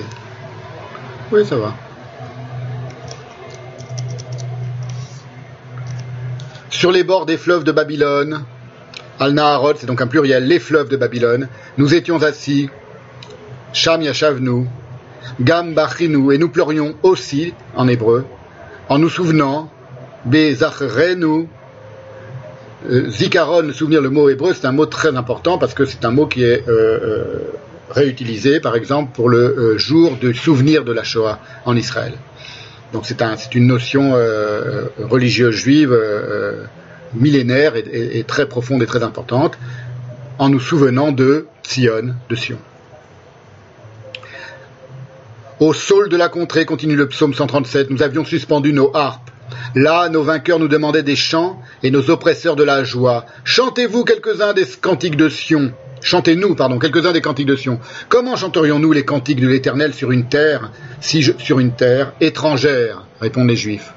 Oui, 1.32 1.46
ça 1.46 1.58
va. 1.58 1.76
Sur 6.72 6.92
les 6.92 7.04
bords 7.04 7.28
des 7.28 7.38
fleuves 7.38 7.64
de 7.64 7.72
Babylone, 7.72 8.46
Al-Naharot, 9.20 9.76
c'est 9.76 9.86
donc 9.86 10.02
un 10.02 10.08
pluriel, 10.08 10.48
les 10.48 10.58
fleuves 10.58 10.90
de 10.90 10.98
Babylone, 10.98 11.50
nous 11.78 11.94
étions 11.94 12.24
assis, 12.24 12.68
Sham 13.74 14.02
Yashavnu, 14.02 14.66
Gam 15.40 15.76
Bachinu, 15.76 16.34
et 16.34 16.40
nous 16.40 16.50
pleurions 16.50 16.96
aussi, 17.04 17.54
en 17.76 17.88
hébreu, 17.88 18.26
en 18.88 18.98
nous 18.98 19.10
souvenant 19.10 19.70
Bezachrenu. 20.26 21.48
Euh, 22.90 23.10
zikaron, 23.10 23.74
souvenir, 23.74 24.02
le 24.02 24.10
mot 24.10 24.30
hébreu, 24.30 24.54
c'est 24.54 24.66
un 24.66 24.72
mot 24.72 24.86
très 24.86 25.16
important 25.16 25.58
parce 25.58 25.74
que 25.74 25.86
c'est 25.86 26.06
un 26.06 26.12
mot 26.12 26.28
qui 26.28 26.44
est 26.44 26.64
euh, 26.68 26.72
euh, 26.72 27.40
réutilisé, 27.90 28.60
par 28.60 28.76
exemple, 28.76 29.12
pour 29.14 29.30
le 29.30 29.78
jour 29.78 30.16
du 30.16 30.34
souvenir 30.34 30.86
de 30.86 30.94
la 30.94 31.04
Shoah 31.04 31.40
en 31.66 31.76
Israël. 31.76 32.14
Donc 32.94 33.06
c'est 33.06 33.22
un, 33.22 33.36
une 33.54 33.68
notion 33.68 34.14
religieuse 35.00 35.56
juive 35.56 35.98
millénaire 37.14 37.76
et, 37.76 38.20
et, 38.20 38.24
très 38.24 38.48
profonde 38.48 38.82
et 38.82 38.86
très 38.86 39.04
importante, 39.04 39.58
en 40.38 40.50
nous 40.50 40.60
souvenant 40.60 41.12
de 41.12 41.48
Sion, 41.64 42.16
de 42.30 42.36
Sion. 42.36 42.58
Au 45.60 45.74
sol 45.74 46.10
de 46.10 46.18
la 46.18 46.30
contrée, 46.30 46.66
continue 46.66 46.96
le 46.96 47.08
psaume 47.08 47.34
137, 47.34 47.90
nous 47.90 48.02
avions 48.02 48.24
suspendu 48.24 48.72
nos 48.72 48.96
harpes 48.96 49.30
Là, 49.76 50.10
nos 50.10 50.24
vainqueurs 50.24 50.60
nous 50.60 50.68
demandaient 50.68 51.04
des 51.04 51.16
chants 51.16 51.62
et 51.84 51.92
nos 51.92 52.10
oppresseurs 52.10 52.56
de 52.56 52.64
la 52.64 52.84
joie. 52.84 53.26
Chantez-vous 53.44 54.04
quelques-uns 54.04 54.54
des 54.54 54.66
cantiques 54.66 55.16
de 55.16 55.30
Sion. 55.30 55.74
Chantez-nous, 56.02 56.56
pardon, 56.56 56.80
quelques-uns 56.80 57.12
des 57.12 57.22
cantiques 57.22 57.48
de 57.48 57.56
Sion. 57.56 57.80
Comment 58.08 58.36
chanterions-nous 58.36 58.92
les 58.92 59.06
cantiques 59.06 59.42
de 59.42 59.48
l'Éternel 59.48 59.94
sur 59.94 60.12
une 60.12 60.28
terre, 60.28 60.72
si 61.02 61.24
sur 61.38 61.60
une 61.60 61.74
terre 61.74 62.14
étrangère? 62.20 63.06
répondent 63.22 63.50
les 63.50 63.56
Juifs. 63.56 63.94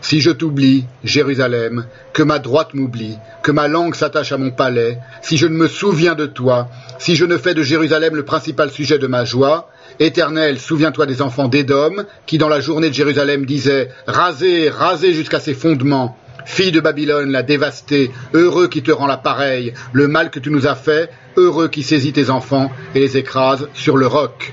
Si 0.00 0.20
je 0.20 0.30
t'oublie, 0.30 0.86
Jérusalem, 1.04 1.86
que 2.12 2.22
ma 2.22 2.40
droite 2.40 2.74
m'oublie, 2.74 3.18
que 3.42 3.52
ma 3.52 3.68
langue 3.68 3.94
s'attache 3.94 4.32
à 4.32 4.38
mon 4.38 4.50
palais, 4.50 4.98
si 5.22 5.36
je 5.36 5.46
ne 5.46 5.54
me 5.54 5.68
souviens 5.68 6.14
de 6.14 6.26
toi, 6.26 6.68
si 6.98 7.14
je 7.14 7.24
ne 7.24 7.36
fais 7.36 7.54
de 7.54 7.62
Jérusalem 7.62 8.16
le 8.16 8.24
principal 8.24 8.70
sujet 8.70 8.98
de 8.98 9.06
ma 9.06 9.24
joie, 9.24 9.70
Éternel, 10.00 10.58
souviens-toi 10.58 11.06
des 11.06 11.22
enfants 11.22 11.48
d'Édom, 11.48 12.04
qui 12.26 12.38
dans 12.38 12.48
la 12.48 12.60
journée 12.60 12.88
de 12.88 12.94
Jérusalem 12.94 13.46
disaient 13.46 13.88
Rasez, 14.06 14.68
rasez 14.70 15.12
jusqu'à 15.12 15.40
ses 15.40 15.54
fondements. 15.54 16.16
Fille 16.44 16.72
de 16.72 16.80
Babylone, 16.80 17.30
la 17.30 17.42
dévastée, 17.42 18.10
heureux 18.34 18.68
qui 18.68 18.82
te 18.82 18.90
rend 18.90 19.06
la 19.06 19.16
pareille, 19.16 19.74
le 19.92 20.08
mal 20.08 20.30
que 20.30 20.40
tu 20.40 20.50
nous 20.50 20.66
as 20.66 20.74
fait, 20.74 21.08
heureux 21.36 21.68
qui 21.68 21.82
saisit 21.82 22.12
tes 22.12 22.30
enfants 22.30 22.70
et 22.94 23.00
les 23.00 23.16
écrase 23.16 23.68
sur 23.74 23.96
le 23.96 24.06
roc. 24.06 24.52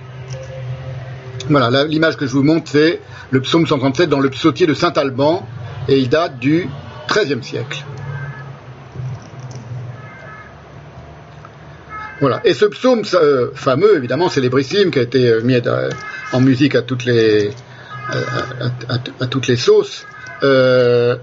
Voilà, 1.50 1.86
l'image 1.86 2.16
que 2.16 2.28
je 2.28 2.32
vous 2.32 2.44
montre, 2.44 2.70
c'est 2.70 3.00
le 3.32 3.42
psaume 3.42 3.66
137 3.66 4.08
dans 4.08 4.20
le 4.20 4.30
psautier 4.30 4.68
de 4.68 4.76
Saint-Alban, 4.76 5.48
et 5.88 5.98
il 5.98 6.10
date 6.10 6.38
du 6.40 6.68
XIIIe 7.08 7.44
siècle. 7.44 7.84
Voilà. 12.20 12.42
Et 12.44 12.54
ce 12.54 12.66
psaume 12.66 13.04
euh, 13.14 13.52
fameux, 13.54 13.96
évidemment, 13.96 14.30
célébrissime, 14.30 14.92
qui 14.92 15.00
a 15.00 15.04
été 15.04 15.30
euh, 15.30 15.42
mis 15.42 15.56
en 16.34 16.42
musique 16.42 16.76
à 16.76 16.82
toutes 16.82 17.06
les, 17.06 17.52
à, 19.20 19.28
toutes 19.28 19.48
les 19.48 19.56
sauces, 19.56 20.06
euh, 20.44 21.16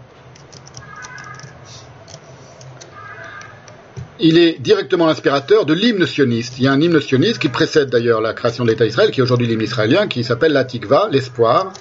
il 4.18 4.39
est 4.39 4.58
directement 4.58 5.07
l'inspirateur 5.07 5.66
de 5.66 5.75
l'hymne 5.75 6.07
sioniste. 6.07 6.58
Il 6.58 6.65
y 6.65 6.68
a 6.68 6.73
un 6.73 6.81
hymne 6.81 7.00
sioniste 7.00 7.39
qui 7.39 7.50
précède 7.50 7.91
d'ailleurs 7.91 8.23
la 8.23 8.33
création 8.33 8.65
de 8.65 8.70
l'État 8.70 8.86
Israël, 8.86 9.10
qui 9.10 9.20
est 9.20 9.23
aujourd'hui 9.23 9.47
l'hymne 9.47 9.62
israélien, 9.62 10.08
qui 10.08 10.25
s'appelle 10.25 10.52
la 10.52 10.65
Tikva, 10.65 11.08
l'espoir. 11.12 11.75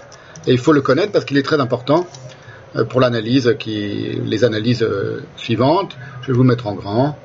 Et 0.46 0.52
il 0.52 0.60
faut 0.60 0.74
le 0.74 0.82
connaître 0.82 1.14
parce 1.14 1.24
qu'il 1.24 1.38
est 1.38 1.44
très 1.44 1.62
important 1.62 2.06
pour 2.90 3.00
l'analyse, 3.00 3.56
qui, 3.58 4.20
les 4.26 4.44
analyses 4.44 4.86
suivantes. 5.38 5.96
Je 6.24 6.28
vais 6.28 6.34
vous 6.34 6.44
mettre 6.44 6.68
en 6.68 6.74
grand. 6.74 7.18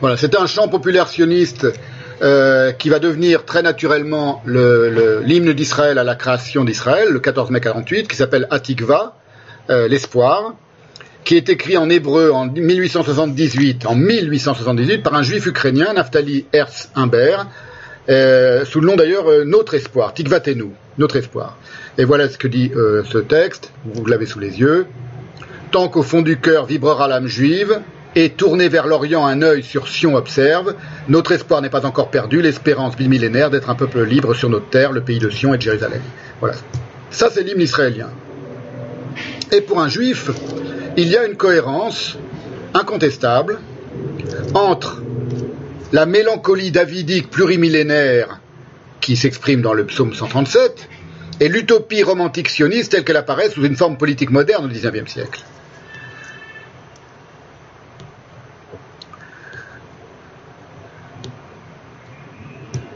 Voilà, 0.00 0.16
c'est 0.16 0.34
un 0.34 0.46
chant 0.46 0.66
populaire 0.68 1.08
sioniste 1.08 1.66
euh, 2.22 2.72
qui 2.72 2.88
va 2.88 3.00
devenir 3.00 3.44
très 3.44 3.60
naturellement 3.60 4.42
l'hymne 4.46 5.52
d'Israël 5.52 5.98
à 5.98 6.04
la 6.04 6.14
création 6.14 6.64
d'Israël, 6.64 7.10
le 7.10 7.20
14 7.20 7.50
mai 7.50 7.60
48, 7.60 8.08
qui 8.08 8.16
s'appelle 8.16 8.46
Atikva, 8.50 9.16
euh, 9.68 9.88
l'espoir, 9.88 10.54
qui 11.24 11.36
est 11.36 11.50
écrit 11.50 11.76
en 11.76 11.90
hébreu 11.90 12.30
en 12.30 12.46
1878, 12.46 13.84
en 13.84 13.94
1878 13.94 15.02
par 15.02 15.16
un 15.16 15.22
juif 15.22 15.44
ukrainien, 15.44 15.92
Naftali 15.92 16.46
Herz 16.54 16.88
Humbert, 16.94 17.46
euh, 18.08 18.64
sous 18.64 18.80
le 18.80 18.86
nom 18.86 18.96
d'ailleurs 18.96 19.26
Notre 19.44 19.74
Espoir, 19.74 20.14
Tikvatenu, 20.14 20.70
Notre 20.96 21.16
Espoir. 21.16 21.58
Et 21.98 22.06
voilà 22.06 22.26
ce 22.30 22.38
que 22.38 22.48
dit 22.48 22.72
ce 22.74 23.18
texte, 23.18 23.70
vous 23.84 24.06
l'avez 24.06 24.24
sous 24.24 24.38
les 24.38 24.60
yeux. 24.60 24.86
Tant 25.72 25.88
qu'au 25.88 26.02
fond 26.02 26.22
du 26.22 26.38
cœur 26.38 26.64
vibrera 26.64 27.06
l'âme 27.06 27.26
juive, 27.26 27.80
et 28.16 28.30
tourné 28.30 28.68
vers 28.68 28.86
l'Orient 28.86 29.24
un 29.26 29.42
œil 29.42 29.62
sur 29.62 29.88
Sion 29.88 30.16
observe, 30.16 30.74
notre 31.08 31.32
espoir 31.32 31.62
n'est 31.62 31.70
pas 31.70 31.86
encore 31.86 32.10
perdu, 32.10 32.42
l'espérance 32.42 32.96
bimillénaire 32.96 33.50
d'être 33.50 33.70
un 33.70 33.74
peuple 33.74 34.02
libre 34.04 34.34
sur 34.34 34.48
notre 34.48 34.68
terre, 34.68 34.92
le 34.92 35.00
pays 35.00 35.18
de 35.18 35.30
Sion 35.30 35.54
et 35.54 35.58
de 35.58 35.62
Jérusalem. 35.62 36.02
Voilà. 36.40 36.56
Ça, 37.10 37.28
c'est 37.32 37.42
l'hymne 37.42 37.60
israélien. 37.60 38.10
Et 39.52 39.60
pour 39.60 39.80
un 39.80 39.88
juif, 39.88 40.30
il 40.96 41.08
y 41.08 41.16
a 41.16 41.24
une 41.24 41.36
cohérence 41.36 42.18
incontestable 42.74 43.58
entre 44.54 45.02
la 45.92 46.06
mélancolie 46.06 46.70
davidique 46.70 47.30
plurimillénaire 47.30 48.40
qui 49.00 49.16
s'exprime 49.16 49.62
dans 49.62 49.72
le 49.72 49.86
psaume 49.86 50.14
137 50.14 50.88
et 51.40 51.48
l'utopie 51.48 52.02
romantique 52.02 52.48
sioniste 52.48 52.92
telle 52.92 53.04
qu'elle 53.04 53.16
apparaît 53.16 53.50
sous 53.50 53.64
une 53.64 53.76
forme 53.76 53.96
politique 53.96 54.30
moderne 54.30 54.66
au 54.66 54.68
XIXe 54.68 55.10
siècle. 55.10 55.42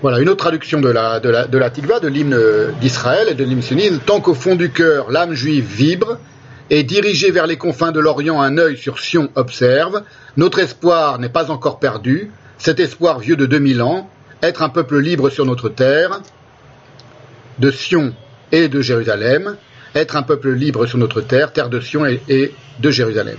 Voilà, 0.04 0.20
une 0.20 0.28
autre 0.28 0.44
traduction 0.44 0.82
de 0.82 0.90
la, 0.90 1.18
de 1.18 1.30
de 1.30 2.00
de 2.00 2.08
l'hymne 2.08 2.38
d'Israël 2.78 3.28
et 3.30 3.34
de 3.34 3.42
l'hymne 3.42 3.62
sioniste. 3.62 4.04
Tant 4.04 4.20
qu'au 4.20 4.34
fond 4.34 4.54
du 4.54 4.70
cœur, 4.70 5.10
l'âme 5.10 5.32
juive 5.32 5.64
vibre, 5.64 6.18
et 6.68 6.82
dirigée 6.82 7.30
vers 7.30 7.46
les 7.46 7.56
confins 7.56 7.90
de 7.90 8.00
l'Orient, 8.00 8.42
un 8.42 8.58
œil 8.58 8.76
sur 8.76 8.98
Sion 8.98 9.30
observe, 9.34 10.02
notre 10.36 10.58
espoir 10.58 11.18
n'est 11.18 11.30
pas 11.30 11.50
encore 11.50 11.78
perdu, 11.78 12.30
cet 12.58 12.80
espoir 12.80 13.18
vieux 13.18 13.36
de 13.36 13.46
2000 13.46 13.80
ans, 13.80 14.10
être 14.42 14.60
un 14.60 14.68
peuple 14.68 14.98
libre 14.98 15.30
sur 15.30 15.46
notre 15.46 15.70
terre, 15.70 16.20
de 17.58 17.70
Sion 17.70 18.12
et 18.52 18.68
de 18.68 18.82
Jérusalem, 18.82 19.56
être 19.94 20.16
un 20.16 20.22
peuple 20.22 20.50
libre 20.50 20.84
sur 20.84 20.98
notre 20.98 21.22
terre, 21.22 21.50
terre 21.50 21.70
de 21.70 21.80
Sion 21.80 22.04
et, 22.04 22.52
de 22.78 22.90
Jérusalem. 22.90 23.38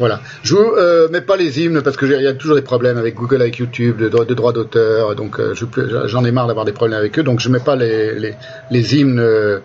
Voilà. 0.00 0.22
Je 0.42 0.54
vous 0.54 0.62
euh, 0.62 1.08
mets 1.10 1.20
pas 1.20 1.36
les 1.36 1.60
hymnes 1.60 1.82
parce 1.82 1.98
que 1.98 2.06
il 2.06 2.22
y 2.22 2.26
a 2.26 2.32
toujours 2.32 2.56
des 2.56 2.62
problèmes 2.62 2.96
avec 2.96 3.14
Google, 3.14 3.42
avec 3.42 3.58
YouTube, 3.58 3.98
de, 3.98 4.08
droits 4.08 4.52
d'auteur. 4.54 5.14
Donc 5.14 5.38
euh, 5.38 5.54
j'en 6.06 6.24
ai 6.24 6.32
marre 6.32 6.46
d'avoir 6.46 6.64
des 6.64 6.72
problèmes 6.72 6.98
avec 6.98 7.18
eux. 7.18 7.22
Donc 7.22 7.38
je 7.38 7.50
mets 7.50 7.60
pas 7.60 7.76
les, 7.76 8.34
les, 8.70 8.96
hymnes 8.96 9.20
euh, 9.20 9.58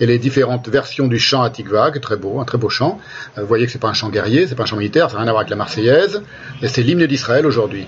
et 0.00 0.06
les 0.06 0.18
différentes 0.18 0.66
versions 0.70 1.08
du 1.08 1.18
chant 1.18 1.42
à 1.42 1.50
Tikva, 1.50 1.90
très 2.00 2.16
beau, 2.16 2.40
un 2.40 2.46
très 2.46 2.56
beau 2.56 2.70
chant. 2.70 2.98
vous 3.36 3.46
voyez 3.46 3.66
que 3.66 3.72
c'est 3.72 3.78
pas 3.78 3.90
un 3.90 3.92
chant 3.92 4.08
guerrier, 4.08 4.46
c'est 4.46 4.54
pas 4.54 4.62
un 4.62 4.66
chant 4.66 4.78
militaire, 4.78 5.10
ça 5.10 5.16
n'a 5.16 5.24
rien 5.24 5.28
à 5.28 5.32
voir 5.32 5.40
avec 5.42 5.50
la 5.50 5.56
Marseillaise. 5.56 6.22
Et 6.62 6.68
c'est 6.68 6.82
l'hymne 6.82 7.06
d'Israël 7.06 7.44
aujourd'hui. 7.44 7.86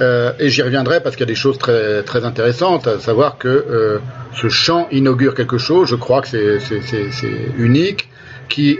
et 0.00 0.48
j'y 0.48 0.62
reviendrai 0.62 1.04
parce 1.04 1.14
qu'il 1.14 1.22
y 1.22 1.30
a 1.30 1.32
des 1.32 1.36
choses 1.36 1.58
très 1.58 2.02
très 2.02 2.24
intéressantes, 2.24 2.88
à 2.88 2.98
savoir 2.98 3.38
que 3.38 4.00
ce 4.34 4.48
chant 4.48 4.88
inaugure 4.90 5.36
quelque 5.36 5.58
chose. 5.58 5.88
Je 5.88 5.94
crois 5.94 6.20
que 6.20 6.58
c'est 6.58 6.58
unique, 7.56 8.08
qui 8.48 8.76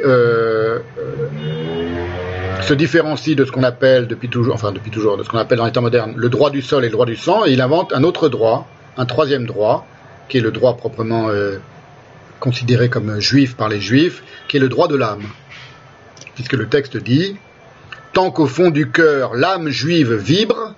se 2.64 2.74
différencie 2.74 3.36
de 3.36 3.44
ce 3.44 3.52
qu'on 3.52 3.62
appelle 3.62 4.06
depuis 4.06 4.28
toujours, 4.28 4.54
enfin 4.54 4.72
depuis 4.72 4.90
toujours, 4.90 5.18
de 5.18 5.22
ce 5.22 5.28
qu'on 5.28 5.38
appelle 5.38 5.58
dans 5.58 5.66
les 5.66 5.72
temps 5.72 5.82
modernes, 5.82 6.14
le 6.16 6.28
droit 6.30 6.50
du 6.50 6.62
sol 6.62 6.84
et 6.84 6.88
le 6.88 6.92
droit 6.92 7.06
du 7.06 7.16
sang, 7.16 7.44
et 7.44 7.52
il 7.52 7.60
invente 7.60 7.92
un 7.92 8.02
autre 8.04 8.28
droit, 8.28 8.66
un 8.96 9.04
troisième 9.04 9.46
droit, 9.46 9.86
qui 10.28 10.38
est 10.38 10.40
le 10.40 10.50
droit 10.50 10.76
proprement 10.76 11.28
euh, 11.28 11.58
considéré 12.40 12.88
comme 12.88 13.20
juif 13.20 13.54
par 13.56 13.68
les 13.68 13.80
juifs, 13.80 14.22
qui 14.48 14.56
est 14.56 14.60
le 14.60 14.70
droit 14.70 14.88
de 14.88 14.96
l'âme. 14.96 15.24
Puisque 16.34 16.54
le 16.54 16.66
texte 16.66 16.96
dit, 16.96 17.36
tant 18.12 18.30
qu'au 18.30 18.46
fond 18.46 18.70
du 18.70 18.90
cœur 18.90 19.34
l'âme 19.34 19.68
juive 19.68 20.14
vibre, 20.14 20.73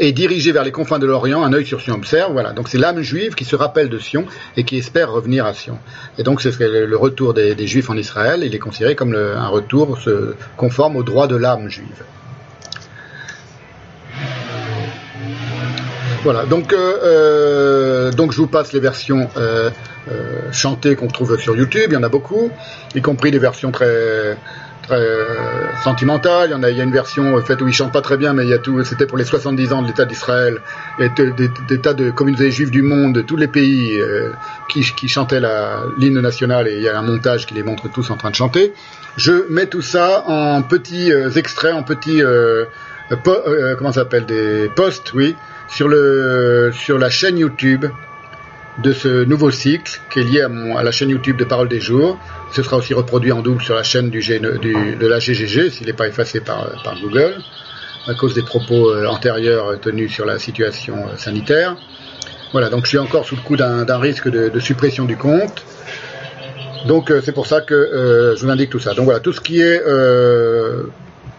et 0.00 0.12
dirigé 0.12 0.50
vers 0.50 0.64
les 0.64 0.72
confins 0.72 0.98
de 0.98 1.06
l'Orient, 1.06 1.44
un 1.44 1.52
œil 1.52 1.66
sur 1.66 1.80
Sion 1.80 1.94
observe. 1.94 2.32
Voilà. 2.32 2.52
Donc 2.52 2.68
c'est 2.68 2.78
l'âme 2.78 3.02
juive 3.02 3.34
qui 3.34 3.44
se 3.44 3.54
rappelle 3.54 3.88
de 3.88 3.98
Sion 3.98 4.24
et 4.56 4.64
qui 4.64 4.78
espère 4.78 5.12
revenir 5.12 5.44
à 5.46 5.54
Sion. 5.54 5.78
Et 6.18 6.22
donc 6.22 6.40
c'est 6.40 6.58
le 6.58 6.96
retour 6.96 7.34
des, 7.34 7.66
Juifs 7.66 7.90
en 7.90 7.96
Israël. 7.96 8.42
Il 8.42 8.54
est 8.54 8.58
considéré 8.58 8.96
comme 8.96 9.14
un 9.14 9.48
retour 9.48 9.98
se 10.00 10.34
conforme 10.56 10.96
au 10.96 11.02
droit 11.02 11.28
de 11.28 11.36
l'âme 11.36 11.68
juive. 11.68 12.02
Voilà, 16.22 16.44
donc, 16.44 16.74
euh, 16.74 16.98
euh, 17.02 18.12
donc 18.12 18.32
je 18.32 18.36
vous 18.36 18.46
passe 18.46 18.74
les 18.74 18.80
versions 18.80 19.30
euh, 19.38 19.70
chantées 20.52 20.94
qu'on 20.94 21.06
trouve 21.06 21.38
sur 21.40 21.56
YouTube, 21.56 21.86
il 21.88 21.94
y 21.94 21.96
en 21.96 22.02
a 22.02 22.10
beaucoup, 22.10 22.50
y 22.94 23.00
compris 23.00 23.30
des 23.30 23.38
versions 23.38 23.70
très, 23.70 24.36
euh, 24.92 25.72
sentimental. 25.82 26.48
Il 26.48 26.52
y 26.52 26.54
en 26.54 26.62
a, 26.62 26.70
il 26.70 26.76
y 26.76 26.80
a 26.80 26.84
une 26.84 26.92
version 26.92 27.36
euh, 27.36 27.40
faite 27.40 27.60
où 27.62 27.68
il 27.68 27.74
chante 27.74 27.92
pas 27.92 28.02
très 28.02 28.16
bien, 28.16 28.32
mais 28.32 28.44
il 28.44 28.50
y 28.50 28.54
a 28.54 28.58
tout. 28.58 28.82
C'était 28.84 29.06
pour 29.06 29.18
les 29.18 29.24
70 29.24 29.72
ans 29.72 29.82
de 29.82 29.88
l'État 29.88 30.04
d'Israël 30.04 30.60
et 30.98 31.08
des, 31.08 31.78
tas 31.80 31.94
de 31.94 32.10
communautés 32.10 32.50
juives 32.50 32.70
du 32.70 32.82
monde, 32.82 33.14
de 33.14 33.22
tous 33.22 33.36
les 33.36 33.48
pays 33.48 33.98
euh, 33.98 34.30
qui, 34.68 34.82
qui, 34.82 35.08
chantaient 35.08 35.40
l'hymne 35.98 36.20
national 36.20 36.68
et 36.68 36.76
il 36.76 36.82
y 36.82 36.88
a 36.88 36.98
un 36.98 37.02
montage 37.02 37.46
qui 37.46 37.54
les 37.54 37.62
montre 37.62 37.90
tous 37.90 38.10
en 38.10 38.16
train 38.16 38.30
de 38.30 38.36
chanter. 38.36 38.72
Je 39.16 39.46
mets 39.50 39.66
tout 39.66 39.82
ça 39.82 40.24
en 40.26 40.62
petits 40.62 41.10
extraits, 41.36 41.74
en 41.74 41.82
petits 41.82 42.22
comment 43.78 43.90
des 44.26 44.70
posts, 44.74 45.12
oui, 45.14 45.34
sur 45.68 45.88
le 45.88 46.70
sur 46.72 46.98
la 46.98 47.10
chaîne 47.10 47.38
YouTube 47.38 47.86
de 48.78 48.92
ce 48.92 49.24
nouveau 49.24 49.50
cycle 49.50 50.00
qui 50.12 50.20
est 50.20 50.24
lié 50.24 50.42
à, 50.42 50.82
la 50.82 50.90
chaîne 50.90 51.10
YouTube 51.10 51.36
de 51.36 51.44
Parole 51.44 51.68
des 51.68 51.80
Jours. 51.80 52.18
Ce 52.52 52.62
sera 52.62 52.76
aussi 52.76 52.94
reproduit 52.94 53.32
en 53.32 53.42
double 53.42 53.62
sur 53.62 53.74
la 53.74 53.82
chaîne 53.82 54.10
du, 54.10 54.20
de 54.20 55.06
la 55.06 55.18
GGG 55.18 55.70
s'il 55.70 55.86
n'est 55.86 55.92
pas 55.92 56.08
effacé 56.08 56.40
par, 56.40 56.66
Google 57.02 57.36
à 58.06 58.14
cause 58.14 58.34
des 58.34 58.42
propos 58.42 58.90
euh, 58.90 59.06
antérieurs 59.06 59.78
tenus 59.78 60.10
sur 60.10 60.24
la 60.24 60.38
situation 60.38 60.96
euh, 60.96 61.16
sanitaire. 61.18 61.76
Voilà, 62.52 62.70
donc 62.70 62.84
je 62.84 62.88
suis 62.88 62.98
encore 62.98 63.26
sous 63.26 63.36
le 63.36 63.42
coup 63.42 63.56
d'un 63.56 63.98
risque 63.98 64.28
de, 64.28 64.58
suppression 64.58 65.04
du 65.04 65.16
compte. 65.16 65.62
Donc 66.86 67.10
euh, 67.10 67.20
c'est 67.22 67.32
pour 67.32 67.46
ça 67.46 67.60
que 67.60 68.34
je 68.36 68.42
vous 68.42 68.50
indique 68.50 68.70
tout 68.70 68.80
ça. 68.80 68.94
Donc 68.94 69.04
voilà, 69.04 69.20
tout 69.20 69.34
ce 69.34 69.40
qui 69.40 69.60
est 69.60 69.80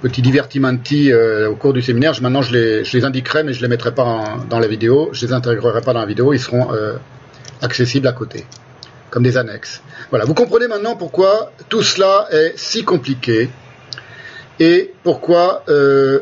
petit 0.01 0.21
divertimenti 0.21 1.11
au 1.13 1.55
cours 1.55 1.73
du 1.73 1.81
séminaire, 1.81 2.13
maintenant 2.21 2.41
je 2.43 2.53
les, 2.53 2.85
je 2.85 2.95
les 2.95 3.03
indiquerai, 3.03 3.43
mais 3.43 3.53
je 3.53 3.61
les 3.61 3.67
mettrai 3.67 3.93
pas 3.93 4.37
dans 4.49 4.59
la 4.59 4.67
vidéo, 4.67 5.09
je 5.11 5.25
les 5.25 5.33
intégrerai 5.33 5.81
pas 5.81 5.93
dans 5.93 5.99
la 5.99 6.05
vidéo, 6.05 6.31
ils 6.31 6.39
seront 6.39 6.69
accessibles 7.61 8.07
à 8.07 8.13
côté, 8.13 8.45
comme 9.09 9.23
des 9.23 9.37
annexes. 9.37 9.81
Voilà, 10.09 10.25
vous 10.25 10.33
comprenez 10.33 10.67
maintenant 10.67 10.95
pourquoi 10.95 11.51
tout 11.69 11.83
cela 11.83 12.27
est 12.31 12.57
si 12.57 12.83
compliqué 12.83 13.49
et 14.59 14.93
pourquoi 15.03 15.63
euh, 15.69 16.21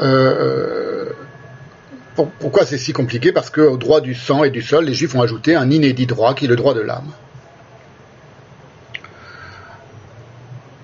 euh, 0.00 1.10
pourquoi 2.38 2.64
c'est 2.64 2.78
si 2.78 2.92
compliqué? 2.92 3.32
Parce 3.32 3.50
qu'au 3.50 3.76
droit 3.76 4.00
du 4.00 4.14
sang 4.14 4.44
et 4.44 4.50
du 4.50 4.62
sol, 4.62 4.84
les 4.84 4.94
Juifs 4.94 5.14
ont 5.14 5.22
ajouté 5.22 5.56
un 5.56 5.70
inédit 5.70 6.06
droit 6.06 6.34
qui 6.34 6.44
est 6.44 6.48
le 6.48 6.56
droit 6.56 6.74
de 6.74 6.80
l'âme. 6.80 7.10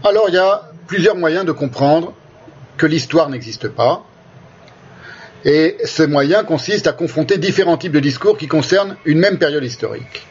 Alors 0.03 0.25
il 0.29 0.35
y 0.35 0.39
a 0.39 0.70
plusieurs 0.87 1.15
moyens 1.15 1.45
de 1.45 1.53
comprendre 1.53 2.15
que 2.81 2.86
l'histoire 2.86 3.28
n'existe 3.28 3.68
pas. 3.68 4.05
Et 5.44 5.76
ce 5.84 6.02
moyen 6.02 6.44
consiste 6.44 6.86
à 6.86 6.92
confronter 6.92 7.36
différents 7.36 7.76
types 7.76 7.92
de 7.92 8.00
discours 8.00 8.39
qui 8.39 8.49
concernent 8.49 8.97
une 9.05 9.18
même 9.18 9.36
période 9.36 9.62
historique. 9.62 10.26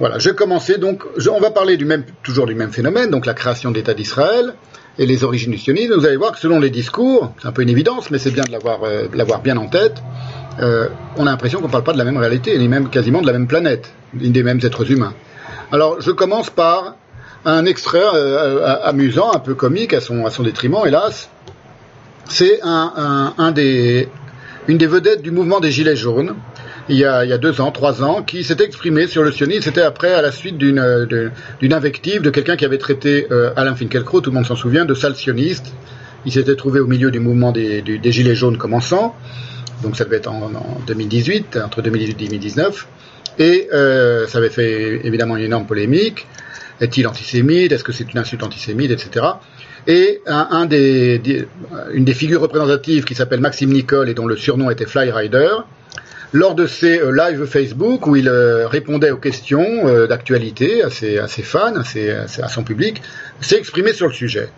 Voilà, 0.00 0.18
je 0.18 0.30
commençais 0.30 0.78
donc, 0.78 1.04
on 1.30 1.40
va 1.40 1.52
parler 1.52 1.76
du 1.76 1.84
même, 1.84 2.04
toujours 2.24 2.46
du 2.46 2.56
même 2.56 2.72
phénomène, 2.72 3.08
donc 3.10 3.24
la 3.24 3.34
création 3.34 3.70
de 3.70 3.76
l'État 3.76 3.94
d'Israël 3.94 4.54
et 4.98 5.06
les 5.06 5.22
origines 5.22 5.52
du 5.52 5.58
sionisme. 5.58 5.94
Vous 5.94 6.06
allez 6.06 6.16
voir 6.16 6.32
que 6.32 6.40
selon 6.40 6.58
les 6.58 6.70
discours, 6.70 7.32
c'est 7.40 7.46
un 7.46 7.52
peu 7.52 7.62
une 7.62 7.68
évidence, 7.68 8.10
mais 8.10 8.18
c'est 8.18 8.32
bien 8.32 8.42
de 8.42 8.50
l'avoir, 8.50 8.82
euh, 8.82 9.06
bien 9.44 9.56
en 9.56 9.68
tête, 9.68 10.02
euh, 10.60 10.88
on 11.16 11.28
a 11.28 11.30
l'impression 11.30 11.60
qu'on 11.60 11.68
ne 11.68 11.72
parle 11.72 11.84
pas 11.84 11.92
de 11.92 11.98
la 11.98 12.04
même 12.04 12.16
réalité, 12.16 12.58
ni 12.58 12.66
même 12.66 12.90
quasiment 12.90 13.20
de 13.20 13.28
la 13.28 13.32
même 13.32 13.46
planète, 13.46 13.92
des 14.12 14.42
mêmes 14.42 14.60
êtres 14.64 14.90
humains. 14.90 15.14
Alors, 15.70 16.00
je 16.00 16.10
commence 16.10 16.50
par 16.50 16.96
un 17.44 17.64
extrait 17.64 18.02
euh, 18.14 18.80
amusant, 18.82 19.32
un 19.32 19.38
peu 19.38 19.54
comique 19.54 19.92
à 19.92 20.00
son 20.00 20.42
détriment, 20.42 20.84
hélas, 20.84 21.28
c'est 22.28 22.60
un, 22.62 23.52
des, 23.52 24.08
une 24.68 24.78
des 24.78 24.86
vedettes 24.86 25.22
du 25.22 25.30
mouvement 25.30 25.60
des 25.60 25.70
Gilets 25.70 25.96
jaunes, 25.96 26.34
il 26.88 26.96
y 26.96 27.04
a, 27.04 27.38
deux 27.38 27.60
ans, 27.60 27.70
trois 27.70 28.02
ans, 28.02 28.22
qui 28.22 28.44
s'est 28.44 28.58
exprimé 28.60 29.06
sur 29.06 29.22
le 29.22 29.32
sionisme. 29.32 29.62
C'était 29.62 29.82
après, 29.82 30.12
à 30.12 30.20
la 30.20 30.30
suite 30.32 30.58
d'une 30.58 30.78
invective 31.72 32.22
de 32.22 32.30
quelqu'un 32.30 32.56
qui 32.56 32.64
avait 32.64 32.78
traité 32.78 33.26
euh, 33.30 33.52
Alain 33.56 33.74
Finkielkraut, 33.74 34.20
tout 34.20 34.30
le 34.30 34.34
monde 34.34 34.46
s'en 34.46 34.56
souvient, 34.56 34.84
de 34.84 34.94
sale 34.94 35.16
sioniste. 35.16 35.72
Il 36.26 36.32
s'était 36.32 36.56
trouvé 36.56 36.80
au 36.80 36.86
milieu 36.86 37.10
du 37.10 37.20
mouvement 37.20 37.52
des, 37.52 37.82
Gilets 38.04 38.34
jaunes 38.34 38.58
commençant, 38.58 39.14
donc 39.82 39.96
ça 39.96 40.04
devait 40.04 40.16
être 40.16 40.30
en, 40.30 40.50
2018, 40.86 41.58
entre 41.64 41.82
2018 41.82 42.12
et 42.12 42.24
2019, 42.26 42.86
et 43.38 43.68
euh, 43.72 44.26
ça 44.26 44.38
avait 44.38 44.48
fait 44.48 45.06
évidemment 45.06 45.36
une 45.36 45.44
énorme 45.44 45.66
polémique. 45.66 46.26
Est-il 46.80 47.06
antisémite? 47.06 47.72
Est-ce 47.72 47.84
que 47.84 47.92
c'est 47.92 48.12
une 48.12 48.18
insulte 48.18 48.42
antisémite? 48.42 48.90
Etc. 48.90 49.24
Et 49.86 50.22
une 50.26 52.04
des 52.04 52.14
figures 52.14 52.40
représentatives 52.40 53.04
qui 53.04 53.14
s'appelle 53.14 53.40
Maxime 53.40 53.70
Nicole 53.70 54.08
et 54.08 54.14
dont 54.14 54.26
le 54.26 54.36
surnom 54.36 54.70
était 54.70 54.86
Fly 54.86 55.10
Rider, 55.10 55.50
lors 56.34 56.56
de 56.56 56.66
ses 56.66 56.98
euh, 56.98 57.12
lives 57.12 57.46
Facebook 57.46 58.06
où 58.06 58.16
il 58.16 58.28
euh, 58.28 58.66
répondait 58.66 59.12
aux 59.12 59.16
questions 59.16 59.86
euh, 59.86 60.08
d'actualité 60.08 60.82
à 60.82 60.90
ses, 60.90 61.42
fans, 61.42 61.74
à, 61.76 62.48
son 62.48 62.64
public, 62.64 63.00
s'est 63.40 63.56
exprimé 63.56 63.92
sur 63.92 64.08
le 64.08 64.12
sujet. 64.12 64.48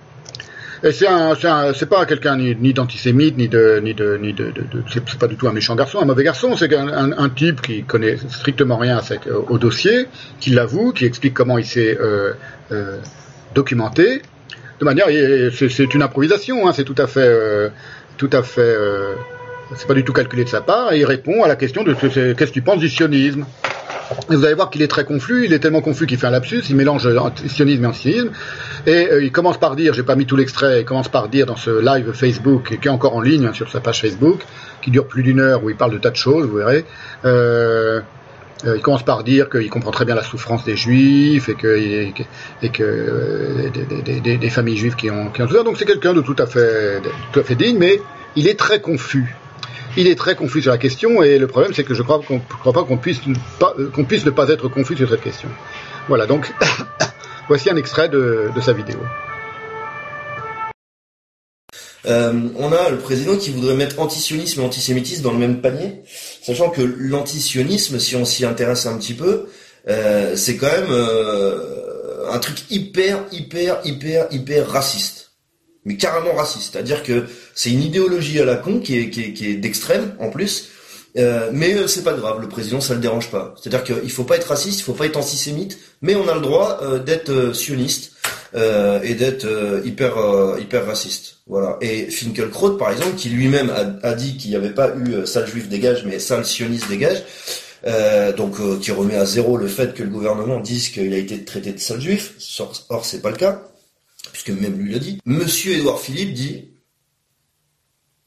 Et 0.83 0.93
c'est 0.93 1.89
pas 1.89 2.07
quelqu'un 2.07 2.37
ni, 2.37 2.73
d'antisémite, 2.73 3.37
ni 3.37 3.49
de, 3.49 3.81
ni 3.83 3.95
de, 3.95 4.17
ni 4.17 4.33
de, 4.33 4.53
c'est 4.93 5.19
pas 5.19 5.27
du 5.27 5.37
tout 5.37 5.49
un 5.49 5.53
méchant 5.53 5.75
garçon, 5.75 6.01
un 6.01 6.05
mauvais 6.05 6.23
garçon. 6.23 6.55
C'est 6.55 6.73
un, 6.75 7.29
type 7.31 7.63
qui 7.63 7.83
connaît 7.83 8.19
strictement 8.29 8.77
rien 8.77 9.01
au 9.49 9.59
dossier, 9.59 10.07
qui 10.39 10.51
l'avoue, 10.51 10.93
qui 10.93 11.07
explique 11.07 11.33
comment 11.33 11.57
il 11.57 11.65
s'est 11.65 11.99
documenté, 13.55 14.21
de 14.81 14.85
manière, 14.85 15.07
c'est 15.53 15.95
une 15.95 16.03
improvisation, 16.03 16.69
hein, 16.69 16.73
c'est 16.75 16.85
tout 16.85 16.95
à 16.99 17.07
fait, 17.07 17.27
euh, 17.27 17.69
tout 18.17 18.31
à 18.33 18.43
fait, 18.43 18.61
euh, 18.61 19.15
c'est 19.75 19.87
pas 19.87 19.95
du 19.95 20.05
tout 20.05 20.13
calculé 20.13 20.45
de 20.45 20.49
sa 20.49 20.61
part, 20.61 20.93
et 20.93 20.99
il 20.99 21.05
répond 21.05 21.43
à 21.43 21.49
la 21.49 21.57
question 21.57 21.83
de 21.83 21.95
qu'est-ce 21.95 22.35
que 22.35 22.53
tu 22.53 22.63
penses 22.63 22.79
du 22.79 22.89
sionisme. 22.89 23.47
Et 24.31 24.37
vous 24.37 24.45
allez 24.45 24.55
voir 24.55 24.71
qu'il 24.71 24.83
est 24.83 24.89
très 24.89 25.05
confus, 25.05 25.47
il 25.47 25.53
est 25.53 25.59
tellement 25.59 25.81
confus 25.81 26.07
qu'il 26.07 26.17
fait 26.17 26.29
un 26.29 26.31
lapsus, 26.31 26.63
il 26.69 26.77
mélange 26.77 27.03
sionisme 27.49 27.83
et 27.85 27.87
antisionisme, 27.87 28.31
et 28.87 29.09
euh, 29.11 29.25
il 29.25 29.33
commence 29.33 29.59
par 29.59 29.75
dire, 29.75 29.95
j'ai 29.95 30.05
pas 30.05 30.15
mis 30.15 30.27
tout 30.27 30.37
l'extrait, 30.37 30.83
il 30.83 30.85
commence 30.85 31.09
par 31.09 31.29
dire 31.29 31.47
dans 31.47 31.57
ce 31.57 31.71
live 31.71 32.13
Facebook, 32.13 32.79
qui 32.81 32.89
est 32.89 32.91
encore 32.91 33.17
en 33.17 33.21
ligne 33.21 33.47
hein, 33.47 33.53
sur 33.55 33.71
sa 33.71 33.81
page 33.81 34.03
Facebook, 34.03 34.43
qui 34.83 34.91
dure 34.91 35.07
plus 35.07 35.23
d'une 35.23 35.41
heure, 35.41 35.65
où 35.65 35.71
il 35.71 35.77
parle 35.77 35.93
de 35.93 35.99
tas 35.99 36.11
de 36.11 36.17
choses, 36.17 36.47
vous 36.47 36.59
verrez, 36.59 36.85
il 38.65 38.81
commence 38.81 39.03
par 39.03 39.23
dire 39.23 39.51
qu'il 39.51 39.69
comprend 39.69 39.91
très 39.91 40.05
bien 40.05 40.15
la 40.15 40.23
souffrance 40.23 40.65
des 40.65 40.77
juifs 40.77 41.49
et 41.49 41.55
que, 41.55 41.67
euh, 42.81 43.71
des, 43.71 44.51
familles 44.51 44.77
juives 44.77 44.97
qui 44.97 45.11
ont, 45.11 45.29
qui 45.31 45.43
ont 45.43 45.47
Donc 45.47 45.77
c'est 45.77 45.85
quelqu'un 45.85 46.15
de 46.15 46.23
tout 46.23 46.37
à 46.39 46.47
fait, 46.47 47.03
digne, 47.55 47.77
mais 47.79 48.01
il 48.35 48.49
est 48.49 48.59
très 48.59 48.81
confus. 48.81 49.37
Il 49.99 50.09
est 50.09 50.15
très 50.15 50.35
confus 50.35 50.63
sur 50.63 50.73
la 50.73 50.79
question 50.79 51.23
et 51.23 51.39
le 51.39 51.47
problème 51.47 51.73
c'est 51.75 51.85
que 51.85 51.95
je 51.95 52.03
crois 52.03 52.21
crois 52.61 52.73
pas 52.73 52.85
qu'on 52.85 52.99
puisse 52.99 53.21
pas 53.59 53.75
qu'on 53.95 54.05
puisse 54.05 54.27
ne 54.27 54.31
pas 54.31 54.49
être 54.49 54.69
confus 54.69 54.97
sur 54.97 55.09
cette 55.09 55.23
question. 55.23 55.49
Voilà 56.09 56.27
donc 56.27 56.53
voici 57.49 57.71
un 57.71 57.77
extrait 57.77 58.09
de 58.11 58.61
sa 58.61 58.75
vidéo. 58.75 58.99
On 62.07 62.73
a 62.73 62.91
le 62.91 62.99
président 62.99 63.37
qui 63.37 63.51
voudrait 63.51 63.75
mettre 63.75 63.99
antisionisme 64.01 64.61
et 64.61 64.65
antisémitisme 64.65 65.23
dans 65.23 65.33
le 65.33 65.39
même 65.39 65.61
panier, 65.61 66.03
sachant 66.43 66.71
que 66.71 66.83
l'antisionisme, 66.83 67.99
si 67.99 68.17
on 68.17 68.25
s'y 68.25 68.45
intéresse 68.45 68.87
un 68.87 68.97
petit 68.97 69.15
peu, 69.15 69.47
c'est 70.35 70.57
quand 70.57 70.71
même 70.71 70.93
un 72.31 72.39
truc 72.39 72.59
hyper, 72.71 73.25
hyper, 73.33 73.81
hyper, 73.85 74.27
hyper 74.31 74.69
raciste. 74.69 75.33
Mais 75.85 75.97
carrément 75.97 76.35
raciste. 76.35 76.73
C'est-à-dire 76.73 77.03
que 77.03 77.27
c'est 77.55 77.71
une 77.71 77.83
idéologie 77.83 78.41
à 78.41 78.45
la 78.45 78.57
con 78.57 78.81
qui 78.81 78.99
est, 78.99 79.11
qui 79.11 79.51
est, 79.51 79.55
d'extrême, 79.55 80.15
en 80.19 80.31
plus. 80.31 80.71
Euh, 81.17 81.51
mais 81.53 81.75
euh, 81.75 81.87
c'est 81.87 82.03
pas 82.03 82.13
grave, 82.13 82.41
le 82.43 82.49
président 82.49 82.81
ça 82.81 82.93
le 82.93 83.01
dérange 83.01 83.31
pas. 83.31 83.55
C'est-à-dire 83.57 83.85
qu'il 83.85 84.11
faut 84.11 84.25
pas 84.25 84.37
être 84.37 84.49
raciste, 84.49 84.81
il 84.81 84.83
faut 84.83 84.93
pas 84.93 85.07
être 85.07 85.17
antisémite, 85.17 85.79
mais 86.03 86.15
on 86.15 86.29
a 86.29 86.35
le 86.35 86.41
droit 86.41 86.79
euh, 86.83 86.99
d'être 86.99 87.55
sioniste 87.55 88.13
et 88.57 89.15
d'être 89.15 89.83
hyper 89.85 90.17
hyper 90.59 90.87
raciste. 90.87 91.37
Voilà. 91.47 91.77
Et 91.81 92.11
Finkelkraut 92.11 92.77
par 92.77 92.91
exemple, 92.91 93.15
qui 93.17 93.29
lui-même 93.29 93.71
a, 94.03 94.15
dit 94.15 94.37
qu'il 94.37 94.51
n'y 94.51 94.57
avait 94.57 94.71
pas 94.71 94.95
eu 94.97 95.27
sale 95.27 95.47
juif 95.47 95.69
dégage, 95.69 96.05
mais 96.05 96.19
sale 96.19 96.45
sioniste 96.45 96.89
dégage, 96.89 97.23
euh, 97.87 98.33
donc 98.33 98.59
euh, 98.59 98.79
qui 98.79 98.91
remet 98.91 99.17
à 99.17 99.25
zéro 99.25 99.57
le 99.57 99.69
fait 99.69 99.95
que 99.95 100.03
le 100.03 100.09
gouvernement 100.09 100.59
dise 100.59 100.89
qu'il 100.89 101.13
a 101.15 101.19
été 101.19 101.45
traité 101.45 101.73
de 101.73 101.79
sale 101.79 102.01
juif. 102.01 102.35
Or, 102.89 103.05
c'est 103.05 103.23
pas 103.23 103.31
le 103.31 103.37
cas, 103.37 103.63
puisque 104.33 104.51
même 104.51 104.79
lui 104.79 104.93
l'a 104.93 104.99
dit. 104.99 105.21
Monsieur 105.25 105.75
Édouard 105.75 106.01
Philippe 106.01 106.33
dit 106.33 106.71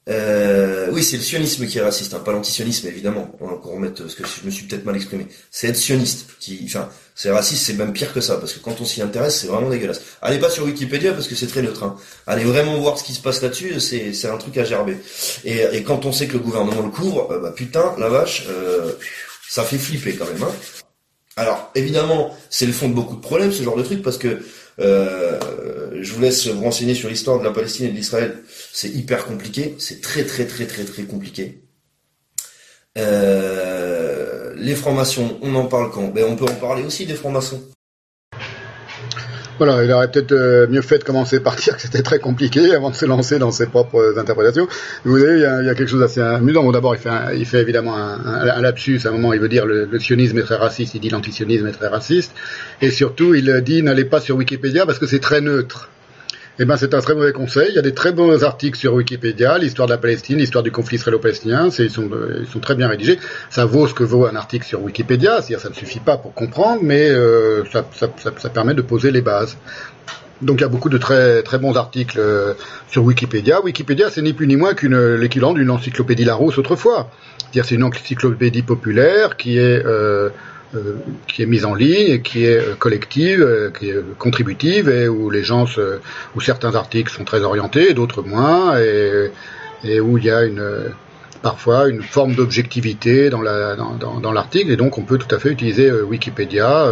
euh, 0.09 0.90
oui, 0.91 1.03
c'est 1.03 1.17
le 1.17 1.24
sionisme 1.24 1.67
qui 1.67 1.77
est 1.77 1.82
raciste, 1.82 2.16
hein, 2.16 2.19
pas 2.19 2.32
l'antisionisme 2.32 2.88
évidemment. 2.88 3.35
On 3.40 3.48
va 3.48 3.53
encore 3.53 3.74
remettre 3.74 4.08
ce 4.09 4.16
que 4.16 4.24
je 4.25 4.45
me 4.45 4.49
suis 4.49 4.66
peut-être 4.66 4.85
mal 4.85 4.95
exprimé. 4.95 5.27
C'est 5.51 5.67
être 5.67 5.75
sioniste 5.75 6.25
qui, 6.40 6.61
enfin, 6.66 6.90
c'est 7.22 7.31
raciste, 7.31 7.65
c'est 7.65 7.73
même 7.73 7.91
pire 7.91 8.14
que 8.14 8.22
ça 8.22 8.38
parce 8.38 8.53
que 8.53 8.59
quand 8.59 8.80
on 8.80 8.85
s'y 8.85 9.01
intéresse, 9.01 9.41
c'est 9.41 9.48
vraiment 9.48 9.69
dégueulasse. 9.69 9.99
Allez 10.22 10.39
pas 10.39 10.49
sur 10.49 10.64
Wikipédia 10.64 11.11
parce 11.11 11.27
que 11.27 11.35
c'est 11.35 11.48
très 11.48 11.61
neutre. 11.61 11.83
Hein. 11.83 11.98
Allez 12.25 12.45
vraiment 12.45 12.77
voir 12.77 12.98
ce 12.98 13.03
qui 13.03 13.14
se 13.14 13.19
passe 13.22 13.41
là-dessus, 13.41 13.81
c'est 13.81 14.14
c'est 14.14 14.30
un 14.30 14.38
truc 14.38 14.56
à 14.57 14.64
gerber. 14.64 14.95
Et, 15.43 15.57
et 15.73 15.83
quand 15.83 16.06
on 16.06 16.14
sait 16.14 16.27
que 16.27 16.33
le 16.33 16.39
gouvernement 16.39 16.81
le 16.81 16.89
couvre, 16.89 17.27
bah 17.41 17.51
putain, 17.53 17.93
la 17.98 18.07
vache. 18.07 18.45
Euh, 18.49 18.93
ça 19.49 19.64
fait 19.64 19.77
flipper 19.77 20.15
quand 20.15 20.27
même. 20.31 20.43
Hein. 20.43 20.53
Alors 21.35 21.72
évidemment, 21.75 22.38
c'est 22.49 22.65
le 22.65 22.72
fond 22.72 22.88
de 22.88 22.93
beaucoup 22.93 23.17
de 23.17 23.22
problèmes 23.22 23.51
ce 23.51 23.64
genre 23.64 23.75
de 23.75 23.83
truc 23.83 24.01
parce 24.01 24.17
que 24.17 24.41
euh, 24.80 25.38
je 26.01 26.14
vous 26.14 26.22
laisse 26.22 26.48
vous 26.48 26.64
renseigner 26.64 26.95
sur 26.95 27.09
l'histoire 27.09 27.38
de 27.38 27.43
la 27.43 27.51
Palestine 27.51 27.88
et 27.88 27.89
de 27.89 27.95
l'Israël. 27.95 28.38
C'est 28.72 28.89
hyper 28.89 29.25
compliqué, 29.25 29.75
c'est 29.77 29.99
très 29.99 30.23
très 30.23 30.45
très 30.45 30.67
très 30.67 30.85
très 30.85 31.03
compliqué. 31.03 31.64
Euh, 32.98 34.53
les 34.58 34.76
francs-maçons, 34.76 35.38
on 35.42 35.56
en 35.56 35.66
parle 35.66 35.92
quand? 35.92 36.08
Ben, 36.08 36.26
On 36.27 36.35
peut 36.35 36.45
en 36.45 36.56
parler 36.56 36.84
aussi 36.84 37.06
des 37.06 37.14
francs-maçons. 37.14 37.61
Voilà, 39.58 39.84
il 39.84 39.92
aurait 39.92 40.09
peut-être 40.09 40.32
euh, 40.32 40.68
mieux 40.69 40.82
fait 40.82 41.00
de 41.00 41.03
commencer 41.03 41.42
par 41.42 41.58
dire 41.58 41.76
que 41.76 41.82
c'était 41.82 42.01
très 42.01 42.19
compliqué 42.19 42.74
avant 42.74 42.92
de 42.92 42.95
se 42.95 43.06
lancer 43.06 43.40
dans 43.40 43.51
ses 43.51 43.66
propres 43.66 44.18
interprétations. 44.18 44.69
Vous 45.03 45.11
voyez, 45.11 45.34
il 45.34 45.42
y 45.42 45.45
a, 45.45 45.76
quelque 45.76 45.88
chose 45.88 46.00
d'assez 46.00 46.22
amusant. 46.22 46.64
Bon, 46.64 46.72
d'abord, 46.72 46.95
il 46.95 47.01
fait, 47.01 47.09
il 47.35 47.45
fait 47.45 47.59
évidemment 47.59 47.98
un, 47.98 48.61
lapsus. 48.61 49.01
À 49.03 49.09
un 49.09 49.11
moment, 49.11 49.34
il 49.34 49.42
veut 49.42 49.50
dire 49.50 49.66
le, 49.66 49.84
le 49.84 50.00
sionisme 50.00 50.38
est 50.40 50.43
très 50.43 50.56
raciste. 50.56 50.95
Il 50.95 51.01
dit 51.01 51.09
l'antisionisme 51.09 51.68
est 51.68 51.74
très 51.74 51.88
raciste. 51.88 52.34
Et 52.82 52.90
surtout, 52.90 53.35
il 53.35 53.61
dit 53.61 53.84
n'allez 53.84 54.06
pas 54.06 54.22
sur 54.22 54.38
Wikipédia 54.38 54.85
parce 54.85 54.98
que 54.98 55.08
c'est 55.08 55.19
très 55.19 55.42
neutre. 55.42 55.90
Eh 56.62 56.66
ben, 56.66 56.76
c'est 56.76 56.94
un 56.94 57.00
très 57.00 57.16
mauvais 57.16 57.32
conseil. 57.32 57.68
Il 57.70 57.76
y 57.76 57.80
a 57.80 57.82
des 57.82 57.94
très 57.94 58.12
bons 58.12 58.44
articles 58.44 58.78
sur 58.78 58.94
Wikipédia, 58.94 59.58
l'histoire 59.58 59.88
de 59.88 59.94
la 59.94 59.98
Palestine, 59.98 60.40
l'histoire 60.40 60.62
du 60.62 60.72
conflit 60.72 60.98
israélo-palestinien. 60.98 61.70
Ils 61.80 61.90
sont, 61.90 62.10
ils 62.38 62.48
sont 62.48 62.60
très 62.60 62.76
bien 62.76 62.90
rédigés. 62.90 63.18
Ça 63.50 63.66
vaut 63.66 63.88
ce 63.88 63.94
que 63.94 64.04
vaut 64.04 64.26
un 64.26 64.36
article 64.36 64.66
sur 64.66 64.84
Wikipédia. 64.84 65.38
C'est-à-dire, 65.38 65.62
ça 65.62 65.70
ne 65.70 65.74
suffit 65.74 66.02
pas 66.02 66.18
pour 66.18 66.34
comprendre, 66.34 66.82
mais 66.84 67.10
euh, 67.10 67.64
ça, 67.72 68.50
permet 68.54 68.74
de 68.74 68.82
poser 68.82 69.10
les 69.12 69.22
bases. 69.22 69.56
Donc 70.42 70.60
il 70.60 70.62
y 70.62 70.66
a 70.66 70.70
beaucoup 70.70 70.90
de 70.90 70.98
très 70.98 71.44
très 71.44 71.60
bons 71.60 71.76
articles 71.76 72.18
euh, 72.20 72.54
sur 72.90 73.04
Wikipédia. 73.04 73.62
Wikipédia, 73.62 74.10
c'est 74.10 74.22
ni 74.22 74.34
plus 74.34 74.48
ni 74.48 74.56
moins 74.56 74.74
qu'une 74.74 75.16
l'équivalent 75.16 75.54
d'une 75.54 75.70
encyclopédie 75.70 76.26
Larousse 76.26 76.58
autrefois. 76.58 77.10
C'est-à-dire 77.38 77.66
c'est 77.66 77.76
une 77.76 77.84
encyclopédie 77.84 78.64
populaire 78.64 79.38
qui 79.38 79.58
est 79.58 79.86
euh, 79.86 80.30
euh, 80.30 80.30
qui 81.27 81.41
est 81.41 81.45
mise 81.45 81.65
en 81.65 81.73
ligne, 81.73 82.22
qui 82.22 82.45
est 82.45 82.59
euh, 82.59 82.75
collective, 82.75 83.41
euh, 83.41 83.72
qui 83.72 83.89
est 83.89 84.17
contributive 84.17 84.89
et 84.89 85.07
où 85.07 85.30
les 85.30 85.43
gens 85.43 85.65
se, 85.65 85.99
où 86.35 86.41
certains 86.41 86.75
articles 86.75 87.11
sont 87.11 87.23
très 87.23 87.41
orientés, 87.41 87.93
d'autres 87.93 88.22
moins, 88.22 88.80
et, 88.80 89.31
et, 89.83 89.99
où 89.99 90.17
il 90.17 90.25
y 90.25 90.30
a 90.30 90.43
une 90.43 90.64
parfois 91.41 91.88
une 91.88 92.01
forme 92.03 92.35
d'objectivité 92.35 93.30
dans 93.30 93.41
la 93.41 93.75
dans, 93.75 94.19
dans, 94.19 94.31
l'article 94.33 94.72
et 94.72 94.75
donc 94.75 94.98
on 94.98 95.03
peut 95.03 95.17
tout 95.17 95.33
à 95.33 95.39
fait 95.39 95.49
utiliser 95.49 95.89
Wikipédia 95.89 96.91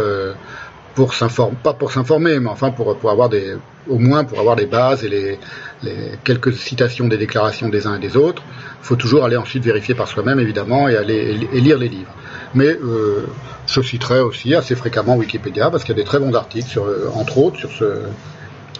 pour 0.94 1.12
s'informer, 1.12 1.56
pas 1.62 1.74
pour 1.74 1.92
s'informer, 1.92 2.40
mais 2.40 2.48
enfin 2.48 2.70
pour, 2.70 2.96
pour 2.96 3.10
avoir 3.10 3.28
des, 3.28 3.56
au 3.88 3.98
moins 3.98 4.24
pour 4.24 4.40
avoir 4.40 4.56
les 4.56 4.64
bases 4.64 5.04
et 5.04 5.08
les, 5.08 5.38
les 5.82 6.12
quelques 6.24 6.54
citations 6.54 7.08
des 7.08 7.18
déclarations 7.18 7.68
des 7.68 7.86
uns 7.86 7.96
et 7.96 8.00
des 8.00 8.16
autres. 8.16 8.42
Il 8.82 8.86
faut 8.86 8.96
toujours 8.96 9.24
aller 9.26 9.36
ensuite 9.36 9.62
vérifier 9.62 9.94
par 9.94 10.08
soi-même 10.08 10.40
évidemment 10.40 10.88
et 10.88 10.96
aller 10.96 11.38
et 11.52 11.60
lire 11.60 11.76
les 11.76 11.88
livres. 11.88 12.14
Mais 12.54 12.68
euh, 12.68 13.26
je 13.66 13.80
citerai 13.80 14.20
aussi 14.20 14.54
assez 14.54 14.74
fréquemment 14.74 15.16
Wikipédia 15.16 15.70
parce 15.70 15.84
qu'il 15.84 15.94
y 15.94 15.98
a 15.98 16.02
des 16.02 16.06
très 16.06 16.18
bons 16.18 16.34
articles, 16.34 16.68
sur, 16.68 16.84
euh, 16.84 17.10
entre 17.14 17.38
autres, 17.38 17.58
sur, 17.58 17.70
ce, 17.70 18.02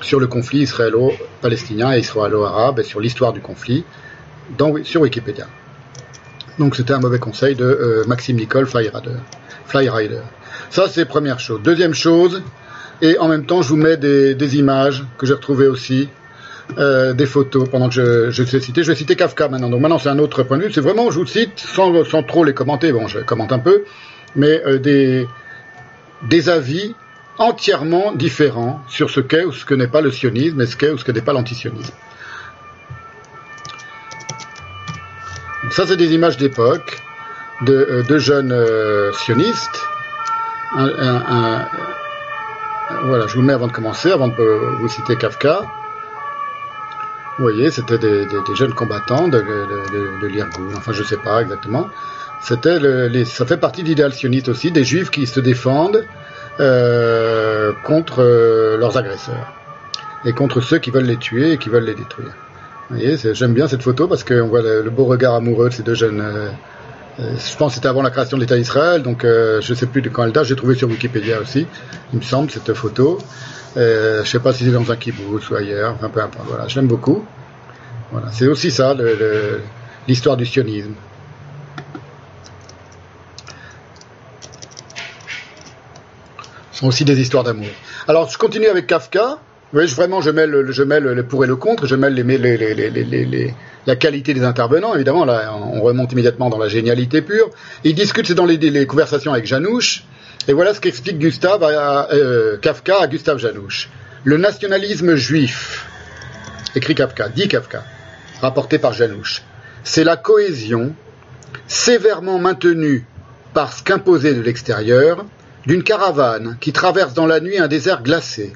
sur 0.01 0.21
le 0.21 0.27
conflit 0.27 0.61
israélo-palestinien 0.61 1.93
et 1.95 2.01
israélo-arabe 2.01 2.81
et 2.81 2.85
sur 2.85 3.01
l'histoire 3.01 3.33
du 3.33 3.41
conflit 3.41 3.85
dans, 4.57 4.73
sur 4.85 5.03
Wikipédia. 5.03 5.47
Donc 6.59 6.77
c'était 6.77 6.95
un 6.95 7.01
mauvais 7.01 7.19
conseil 7.19 7.55
de 7.55 7.65
euh, 7.65 8.05
Maxime 8.07 8.37
Nicole 8.37 8.67
Flyrider. 8.67 9.19
Flyrider. 9.67 10.23
Ça 10.71 10.89
c'est 10.89 11.05
première 11.05 11.39
chose. 11.39 11.61
Deuxième 11.63 11.95
chose, 11.95 12.43
et 13.03 13.19
en 13.19 13.29
même 13.29 13.45
temps 13.45 13.63
je 13.63 13.69
vous 13.69 13.77
mets 13.77 13.97
des, 13.97 14.35
des 14.35 14.57
images 14.57 15.05
que 15.19 15.27
j'ai 15.27 15.35
retrouvées 15.35 15.69
aussi, 15.69 16.09
euh, 16.77 17.15
des 17.15 17.27
photos 17.27 17.69
pendant 17.69 17.89
que 17.89 17.95
je, 17.95 18.31
je 18.31 18.43
vais 18.43 18.61
citer. 18.61 18.83
Je 18.83 18.89
vais 18.93 18.97
citer 18.97 19.17
Kafka 19.17 19.49
maintenant. 19.49 19.71
Donc 19.71 19.81
maintenant 19.81 19.99
c'est 19.99 20.11
un 20.11 20.19
autre 20.19 20.43
point 20.43 20.59
de 20.59 20.65
vue. 20.65 20.73
C'est 20.73 20.83
vraiment, 20.83 21.11
je 21.11 21.19
vous 21.19 21.27
cite 21.27 21.59
sans, 21.59 22.05
sans 22.05 22.23
trop 22.23 22.45
les 22.45 22.53
commenter. 22.55 22.93
Bon, 22.93 23.07
je 23.09 23.21
commente 23.21 23.53
un 23.53 23.59
peu 23.59 23.85
mais 24.37 24.63
euh, 24.67 24.79
des, 24.79 25.29
des 26.23 26.49
avis 26.49 26.95
entièrement 27.39 28.13
différents 28.13 28.81
sur 28.89 29.11
ce 29.11 29.21
qu'est 29.21 29.45
ou 29.45 29.53
ce 29.53 29.65
que 29.65 29.75
n'est 29.75 29.89
pas 29.89 30.01
le 30.01 30.11
sionisme 30.11 30.61
et 30.61 30.67
ce 30.67 30.77
qu'est 30.77 30.91
ou 30.91 30.99
ce 30.99 31.05
que 31.05 31.13
n'est 31.13 31.23
pas 31.23 31.33
l'antisionisme. 31.33 31.95
Ça, 35.71 35.87
c'est 35.87 35.97
des 35.97 36.15
images 36.15 36.37
d'époque 36.37 37.01
de, 37.63 37.75
euh, 37.75 38.03
de, 38.03 38.19
jeunes 38.19 38.55
sionistes. 39.15 39.83
voilà, 43.05 43.27
je 43.27 43.35
vous 43.35 43.41
le 43.41 43.47
mets 43.47 43.53
avant 43.53 43.67
de 43.67 43.73
commencer, 43.73 44.11
avant 44.11 44.29
de 44.29 44.77
vous 44.81 44.89
citer 44.89 45.17
Kafka. 45.17 45.63
Vous 47.39 47.45
voyez, 47.45 47.71
c'était 47.71 47.99
des, 47.99 48.27
des, 48.27 48.57
jeunes 48.57 48.75
combattants 48.75 49.29
de, 49.29 49.39
de, 49.39 50.21
de 50.21 50.27
l'Irgun, 50.27 50.75
enfin 50.77 50.93
je 50.93 51.03
ne 51.03 51.07
sais 51.07 51.17
pas 51.17 51.41
exactement. 51.41 51.87
C'était 52.41 52.81
les, 53.09 53.25
ça 53.25 53.47
fait 53.47 53.57
partie 53.57 53.83
de 53.83 53.89
l'idéal 53.89 54.13
sioniste 54.13 54.49
aussi, 54.49 54.73
des 54.73 54.85
juifs 54.85 55.11
qui 55.11 55.27
se 55.27 55.39
défendent 55.39 56.05
euh, 56.61 57.73
contre 57.85 58.23
euh, 58.23 58.77
leurs 58.77 58.97
agresseurs 58.97 59.53
et 60.25 60.33
contre 60.33 60.61
ceux 60.61 60.79
qui 60.79 60.91
veulent 60.91 61.05
les 61.05 61.17
tuer 61.17 61.53
et 61.53 61.59
qui 61.59 61.69
veulent 61.69 61.85
les 61.85 61.95
détruire. 61.95 62.35
Vous 62.91 62.97
voyez, 62.97 63.17
j'aime 63.35 63.55
bien 63.55 63.69
cette 63.69 63.83
photo 63.83 64.09
parce 64.09 64.25
qu'on 64.25 64.49
voit 64.49 64.63
le, 64.63 64.91
beau 64.91 65.05
regard 65.05 65.35
amoureux 65.35 65.69
de 65.69 65.75
ces 65.75 65.83
deux 65.83 65.95
jeunes. 65.95 66.21
Euh, 66.21 66.49
euh 67.21 67.35
je 67.37 67.57
pense 67.57 67.73
que 67.73 67.75
c'était 67.77 67.89
avant 67.89 68.03
la 68.03 68.11
création 68.11 68.37
de 68.37 68.43
l'État 68.43 68.57
d'Israël, 68.57 69.03
donc 69.03 69.25
euh, 69.25 69.61
je 69.61 69.73
ne 69.73 69.77
sais 69.77 69.87
plus 69.87 70.03
de 70.03 70.09
quand 70.09 70.25
elle 70.25 70.33
date. 70.33 70.47
J'ai 70.47 70.57
trouvé 70.57 70.75
sur 70.75 70.89
Wikipédia 70.89 71.41
aussi, 71.41 71.67
il 72.13 72.19
me 72.19 72.25
semble, 72.25 72.51
cette 72.51 72.73
photo. 72.75 73.19
Je 73.77 74.21
ne 74.21 74.25
sais 74.25 74.41
pas 74.41 74.53
si 74.53 74.65
c'est 74.65 74.71
dans 74.71 74.91
un 74.91 74.97
kibbutz 74.97 75.51
ou 75.51 75.57
ailleurs, 75.57 75.95
enfin 75.95 76.09
peu 76.09 76.21
importe. 76.21 76.47
Voilà, 76.49 76.69
je 76.69 76.77
l'aime 76.77 76.89
beaucoup. 76.89 77.25
Voilà, 78.13 78.29
c'est 78.33 78.47
aussi 78.47 78.71
ça 78.71 78.95
l'histoire 80.07 80.37
du 80.37 80.47
sionisme. 80.47 80.95
sont 86.79 86.87
aussi 86.87 87.05
des 87.05 87.21
histoires 87.21 87.43
d'amour. 87.43 87.67
Alors, 88.07 88.31
je 88.31 88.39
continue 88.39 88.67
avec 88.67 88.87
Kafka. 88.87 89.39
Oui, 89.75 89.85
vraiment, 89.87 90.21
je 90.21 90.31
mêle, 90.31 90.67
je 90.71 90.83
mêle 90.83 91.05
le 91.05 91.23
pour 91.25 91.45
et 91.45 91.47
le 91.47 91.57
contre, 91.57 91.87
je 91.87 91.95
mêle 91.95 92.15
les, 92.15 92.23
les, 92.23 92.57
les, 92.87 93.55
la 93.87 93.97
qualité 93.97 94.33
des 94.33 94.45
intervenants, 94.45 94.95
évidemment, 94.95 95.27
là, 95.27 95.53
on 95.55 95.83
remonte 95.83 96.13
immédiatement 96.13 96.49
dans 96.49 96.57
la 96.57 96.69
génialité 96.69 97.21
pure. 97.21 97.51
Il 97.85 97.95
discute, 97.95 98.27
c'est 98.27 98.35
dans 98.35 98.47
les, 98.47 98.87
conversations 98.87 99.33
avec 99.33 99.45
Janouche, 99.45 100.05
et 100.49 100.55
voilà 100.55 100.73
ce 100.73 100.81
qu'explique 100.81 101.19
Gustave 101.19 101.63
euh, 101.63 102.57
Kafka 102.57 103.03
à 103.03 103.07
Gustave 103.07 103.39
Janouche. 103.39 103.91
Le 104.25 104.39
nationalisme 104.39 105.15
juif, 105.15 105.87
écrit 106.75 106.95
Kafka, 106.95 107.29
dit 107.29 107.49
Kafka, 107.49 107.85
rapporté 108.41 108.79
par 108.79 108.95
Janouche, 108.95 109.43
c'est 109.85 110.05
la 110.05 110.17
cohésion 110.17 110.95
sévèrement 111.67 112.39
maintenue 112.39 113.05
par 113.53 113.75
ce 113.75 113.83
qu'imposait 113.83 114.35
de 114.35 114.41
l'extérieur, 114.41 115.27
d'une 115.67 115.83
caravane 115.83 116.57
qui 116.61 116.73
traverse 116.73 117.13
dans 117.13 117.27
la 117.27 117.41
nuit 117.41 117.59
un 117.59 117.69
désert 117.69 118.03
glacé. 118.03 118.55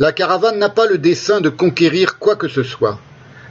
La 0.00 0.10
caravane 0.10 0.58
n'a 0.58 0.70
pas 0.70 0.86
le 0.86 0.98
dessein 0.98 1.40
de 1.40 1.50
conquérir 1.50 2.18
quoi 2.18 2.34
que 2.34 2.48
ce 2.48 2.64
soit. 2.64 2.98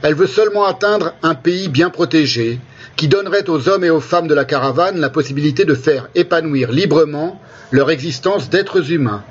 Elle 0.02 0.14
veut 0.14 0.26
seulement 0.26 0.66
atteindre 0.66 1.14
un 1.22 1.34
pays 1.34 1.68
bien 1.68 1.88
protégé, 1.88 2.60
qui 2.96 3.08
donnerait 3.08 3.48
aux 3.48 3.68
hommes 3.68 3.84
et 3.84 3.90
aux 3.90 4.00
femmes 4.00 4.28
de 4.28 4.34
la 4.34 4.44
caravane 4.44 5.00
la 5.00 5.10
possibilité 5.10 5.64
de 5.64 5.74
faire 5.74 6.08
épanouir 6.14 6.70
librement 6.70 7.40
leur 7.70 7.90
existence 7.90 8.50
d'êtres 8.50 8.92
humains. 8.92 9.24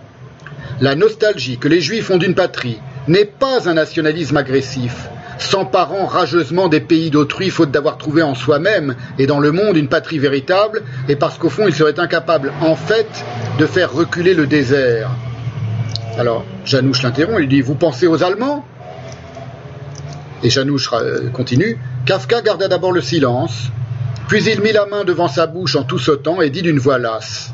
La 0.79 0.95
nostalgie 0.95 1.57
que 1.57 1.67
les 1.67 1.81
Juifs 1.81 2.09
ont 2.09 2.17
d'une 2.17 2.35
patrie 2.35 2.79
n'est 3.07 3.25
pas 3.25 3.69
un 3.69 3.75
nationalisme 3.75 4.37
agressif, 4.37 5.09
s'emparant 5.37 6.05
rageusement 6.05 6.69
des 6.69 6.81
pays 6.81 7.09
d'autrui 7.09 7.49
faute 7.49 7.71
d'avoir 7.71 7.97
trouvé 7.97 8.21
en 8.21 8.35
soi-même 8.35 8.95
et 9.19 9.27
dans 9.27 9.39
le 9.39 9.51
monde 9.51 9.77
une 9.77 9.89
patrie 9.89 10.19
véritable, 10.19 10.83
et 11.07 11.15
parce 11.15 11.37
qu'au 11.37 11.49
fond 11.49 11.67
il 11.67 11.73
serait 11.73 11.99
incapable 11.99 12.51
en 12.61 12.75
fait 12.75 13.07
de 13.59 13.65
faire 13.65 13.91
reculer 13.91 14.33
le 14.33 14.47
désert. 14.47 15.11
Alors 16.17 16.45
Janouche 16.65 17.03
l'interrompt, 17.03 17.39
il 17.41 17.47
dit 17.47 17.61
Vous 17.61 17.75
pensez 17.75 18.07
aux 18.07 18.23
Allemands? 18.23 18.65
Et 20.43 20.49
Janouche 20.49 20.89
euh, 20.93 21.29
continue 21.29 21.77
Kafka 22.05 22.41
garda 22.41 22.67
d'abord 22.67 22.91
le 22.91 23.01
silence, 23.01 23.69
puis 24.27 24.43
il 24.45 24.61
mit 24.61 24.71
la 24.71 24.85
main 24.87 25.03
devant 25.03 25.27
sa 25.27 25.45
bouche 25.45 25.75
en 25.75 25.83
tout 25.83 25.99
sautant 25.99 26.41
et 26.41 26.49
dit 26.49 26.63
d'une 26.63 26.79
voix 26.79 26.97
lasse 26.97 27.53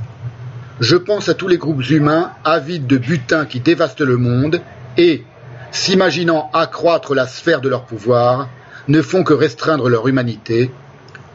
Je 0.80 0.95
pense 0.95 1.27
à 1.27 1.33
tous 1.33 1.48
les 1.48 1.57
groupes 1.57 1.90
humains 1.90 2.32
avides 2.45 2.88
de 2.88 2.98
butin 2.98 3.45
qui 3.45 3.59
dévastent 3.59 4.01
le 4.01 4.17
monde 4.17 4.61
et, 4.98 5.24
s'imaginant 5.72 6.49
accroître 6.53 7.14
la 7.14 7.27
sphère 7.27 7.61
de 7.61 7.69
leur 7.69 7.83
pouvoir, 7.83 8.48
ne 8.88 9.01
font 9.01 9.24
que 9.24 9.33
restreindre 9.33 9.90
leur 9.90 10.07
humanité. 10.07 10.72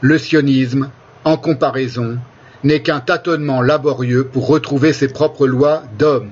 Le 0.00 0.16
sionisme, 0.16 0.90
en 1.24 1.36
comparaison, 1.36 2.18
n'est 2.64 2.80
qu'un 2.80 3.00
tâtonnement 3.00 3.60
laborieux 3.60 4.24
pour 4.24 4.46
retrouver 4.46 4.92
ses 4.92 5.08
propres 5.08 5.46
lois 5.46 5.82
d'homme. 5.98 6.30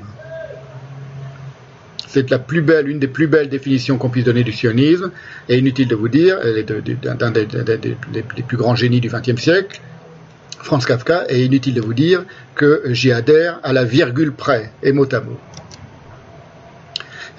C'est 2.08 2.30
la 2.30 2.38
plus 2.38 2.62
belle, 2.62 2.88
une 2.88 2.98
des 2.98 3.08
plus 3.08 3.26
belles 3.26 3.48
définitions 3.48 3.98
qu'on 3.98 4.08
puisse 4.08 4.24
donner 4.24 4.42
du 4.42 4.52
sionisme, 4.52 5.10
et 5.48 5.58
inutile 5.58 5.88
de 5.88 5.94
vous 5.94 6.08
dire, 6.08 6.38
d'un 7.02 7.30
des, 7.30 7.46
plus 8.46 8.56
grands 8.56 8.74
génies 8.74 9.00
du 9.00 9.08
XXe 9.08 9.40
siècle, 9.40 9.80
Franz 10.62 10.86
Kafka, 10.86 11.24
et 11.28 11.44
inutile 11.44 11.74
de 11.74 11.80
vous 11.80 11.94
dire 11.94 12.24
que 12.54 12.82
j'y 12.86 13.12
adhère 13.12 13.60
à 13.62 13.72
la 13.72 13.84
virgule 13.84 14.32
près, 14.32 14.72
et 14.82 14.92
mot 14.92 15.06
à 15.12 15.20
mot. 15.20 15.38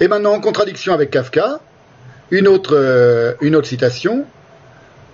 Et 0.00 0.08
maintenant, 0.08 0.32
en 0.32 0.40
contradiction 0.40 0.94
avec 0.94 1.10
Kafka, 1.10 1.60
une 2.32 2.48
autre, 2.48 2.74
euh, 2.74 3.62
citation. 3.62 4.24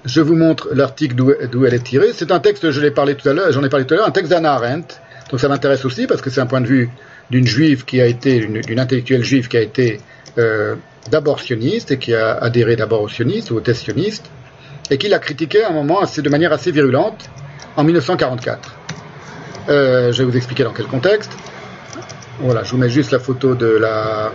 Je 0.05 0.21
vous 0.21 0.37
montre 0.37 0.69
l'article 0.73 1.17
d'où 1.17 1.65
elle 1.67 1.75
est 1.75 1.85
tirée. 1.85 2.13
C'est 2.15 2.31
un 2.31 2.39
texte, 2.39 2.71
je 2.71 2.81
l'ai 2.81 2.93
parlé 2.93 3.17
tout 3.17 3.29
à 3.29 3.35
l'heure, 3.35 3.51
j'en 3.53 3.63
ai 3.65 3.69
parlé 3.69 3.85
tout 3.85 3.95
à 3.95 3.97
l'heure, 3.99 4.07
un 4.07 4.13
texte 4.13 4.31
d'Anna 4.31 4.55
Arendt. 4.55 4.95
Donc 5.31 5.41
ça 5.41 5.49
m'intéresse 5.49 5.85
aussi 5.85 6.07
parce 6.07 6.23
que 6.23 6.31
c'est 6.31 6.41
un 6.41 6.47
point 6.47 6.61
de 6.61 6.67
vue 6.67 6.89
d'une 7.31 7.47
juive 7.47 7.85
qui 7.85 8.01
a 8.01 8.07
été, 8.07 8.41
d'une 8.41 8.81
intellectuelle 8.81 9.23
juive 9.23 9.49
qui 9.49 9.57
a 9.57 9.61
été 9.61 10.01
euh, 10.39 10.77
d'abord 11.11 11.41
sioniste 11.41 11.91
et 11.91 11.99
qui 11.99 12.15
a 12.15 12.33
adhéré 12.35 12.77
d'abord 12.77 13.03
au 13.03 13.09
sionistes 13.09 13.51
ou 13.51 13.57
au 13.57 13.61
test 13.61 13.83
sioniste 13.83 14.31
et 14.91 14.99
qui 14.99 15.09
l'a 15.09 15.19
critiqué 15.19 15.65
à 15.65 15.69
un 15.69 15.73
moment 15.73 16.01
assez, 16.01 16.23
de 16.23 16.31
manière 16.31 16.53
assez 16.53 16.71
virulente 16.71 17.29
en 17.77 17.85
1944. 17.85 18.75
Euh, 19.69 20.13
je 20.13 20.23
vais 20.23 20.31
vous 20.31 20.37
expliquer 20.37 20.65
dans 20.65 20.73
quel 20.73 20.87
contexte. 20.87 21.33
Voilà, 22.41 22.63
je 22.63 22.71
vous 22.71 22.79
mets 22.79 22.89
juste 22.89 23.11
la 23.11 23.19
photo 23.19 23.55
de 23.55 23.67
la, 23.67 24.33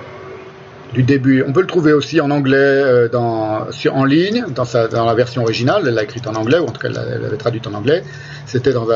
du 0.93 1.03
début. 1.03 1.43
On 1.47 1.53
peut 1.53 1.61
le 1.61 1.67
trouver 1.67 1.93
aussi 1.93 2.21
en 2.21 2.31
anglais 2.31 2.57
euh, 2.57 3.09
dans, 3.09 3.71
sur, 3.71 3.95
en 3.95 4.05
ligne, 4.05 4.45
dans, 4.53 4.65
sa, 4.65 4.87
dans 4.87 5.05
la 5.05 5.13
version 5.13 5.41
originale. 5.41 5.83
Elle 5.87 5.95
l'a 5.95 6.03
écrite 6.03 6.27
en 6.27 6.35
anglais, 6.35 6.59
ou 6.59 6.65
en 6.65 6.71
tout 6.71 6.79
cas 6.79 6.89
elle 6.89 7.21
l'avait 7.21 7.37
traduite 7.37 7.67
en 7.67 7.73
anglais. 7.73 8.03
C'était 8.45 8.73
dans 8.73 8.87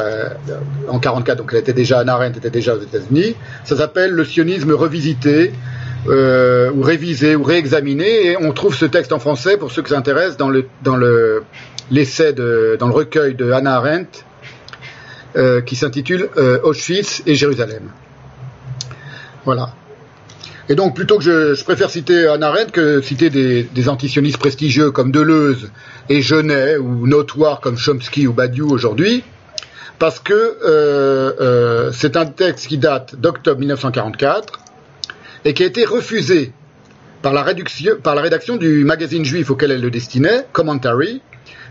en 0.88 1.00
44, 1.00 1.38
donc 1.38 1.50
elle 1.54 1.60
était 1.60 1.74
déjà, 1.74 2.00
Anna 2.00 2.14
Arendt 2.14 2.38
était 2.38 2.50
déjà 2.50 2.76
aux 2.76 2.82
États-Unis. 2.82 3.36
Ça 3.64 3.76
s'appelle 3.76 4.12
Le 4.12 4.24
sionisme 4.24 4.72
revisité, 4.72 5.52
euh, 6.08 6.72
ou 6.72 6.82
révisé, 6.82 7.36
ou 7.36 7.44
réexaminé. 7.44 8.28
Et 8.28 8.38
on 8.38 8.52
trouve 8.52 8.76
ce 8.76 8.86
texte 8.86 9.12
en 9.12 9.20
français, 9.20 9.58
pour 9.58 9.72
ceux 9.72 9.82
qui 9.82 9.90
s'intéressent, 9.90 10.38
dans 10.38 10.50
le 10.50 10.66
dans 10.84 10.96
le 10.96 11.44
l'essai 11.90 12.34
de, 12.34 12.78
dans 12.80 12.88
le 12.88 12.94
recueil 12.94 13.36
de 13.36 13.52
Hannah 13.52 13.78
Arendt, 13.78 14.24
euh, 15.36 15.62
qui 15.62 15.76
s'intitule 15.76 16.30
euh, 16.38 16.60
Auschwitz 16.64 17.24
et 17.26 17.36
Jérusalem. 17.36 17.90
Voilà. 19.46 19.74
Et 20.70 20.76
donc, 20.76 20.96
plutôt 20.96 21.18
que 21.18 21.24
je, 21.24 21.64
préfère 21.64 21.90
citer 21.90 22.28
Anna 22.28 22.54
que 22.72 23.02
citer 23.02 23.30
des, 23.30 23.64
des 23.64 23.90
antisionistes 23.90 24.38
prestigieux 24.38 24.92
comme 24.92 25.12
Deleuze 25.12 25.72
et 26.10 26.22
Genet, 26.22 26.78
ou 26.78 27.08
notoires 27.08 27.62
comme 27.62 27.78
Chomsky 27.78 28.28
ou 28.28 28.34
Badiou 28.34 28.70
aujourd'hui, 28.70 29.24
parce 30.00 30.20
que 30.20 30.34
euh, 30.34 31.34
euh, 31.40 31.92
c'est 31.94 32.18
un 32.18 32.26
texte 32.26 32.68
qui 32.68 32.78
date 32.78 33.16
d'octobre 33.16 33.60
1944 33.60 34.60
et 35.46 35.54
qui 35.54 35.64
a 35.64 35.66
été 35.66 35.86
refusé 35.86 36.52
par 37.22 37.34
la, 37.34 37.46
par 38.04 38.16
la 38.16 38.22
rédaction 38.22 38.58
du 38.58 38.84
magazine 38.84 39.26
juif 39.26 39.50
auquel 39.50 39.72
elle 39.72 39.82
le 39.82 39.90
destinait, 39.90 40.46
Commentary, 40.52 41.22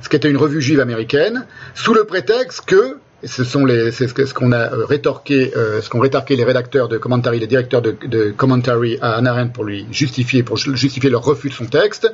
ce 0.03 0.09
qui 0.09 0.17
était 0.17 0.31
une 0.31 0.37
revue 0.37 0.61
juive 0.61 0.81
américaine, 0.81 1.47
sous 1.75 1.95
le 1.95 2.05
prétexte 2.05 2.63
que 2.67 2.99
ce 3.25 3.45
sont 3.45 3.65
les, 3.65 3.91
c'est 3.93 4.09
ce 4.09 4.35
qu'on 4.35 4.53
a 4.53 4.73
euh, 4.73 4.85
rétorqué, 4.85 5.53
euh, 5.57 5.81
ce 5.81 5.89
qu'ont 5.89 6.01
rétorqué 6.01 6.37
les 6.37 6.45
rédacteurs 6.45 6.89
de 6.89 6.99
Commentary, 6.99 7.41
les 7.41 7.47
directeurs 7.47 7.83
de, 7.83 7.97
de 8.07 8.31
Commentary 8.37 8.99
à 9.01 9.15
Anna 9.15 9.33
Arendt 9.33 9.53
pour 9.53 9.65
lui 9.65 9.87
justifier, 9.91 10.43
pour 10.43 10.57
justifier 10.57 11.11
leur 11.11 11.23
refus 11.23 11.49
de 11.49 11.55
son 11.55 11.67
texte. 11.67 12.13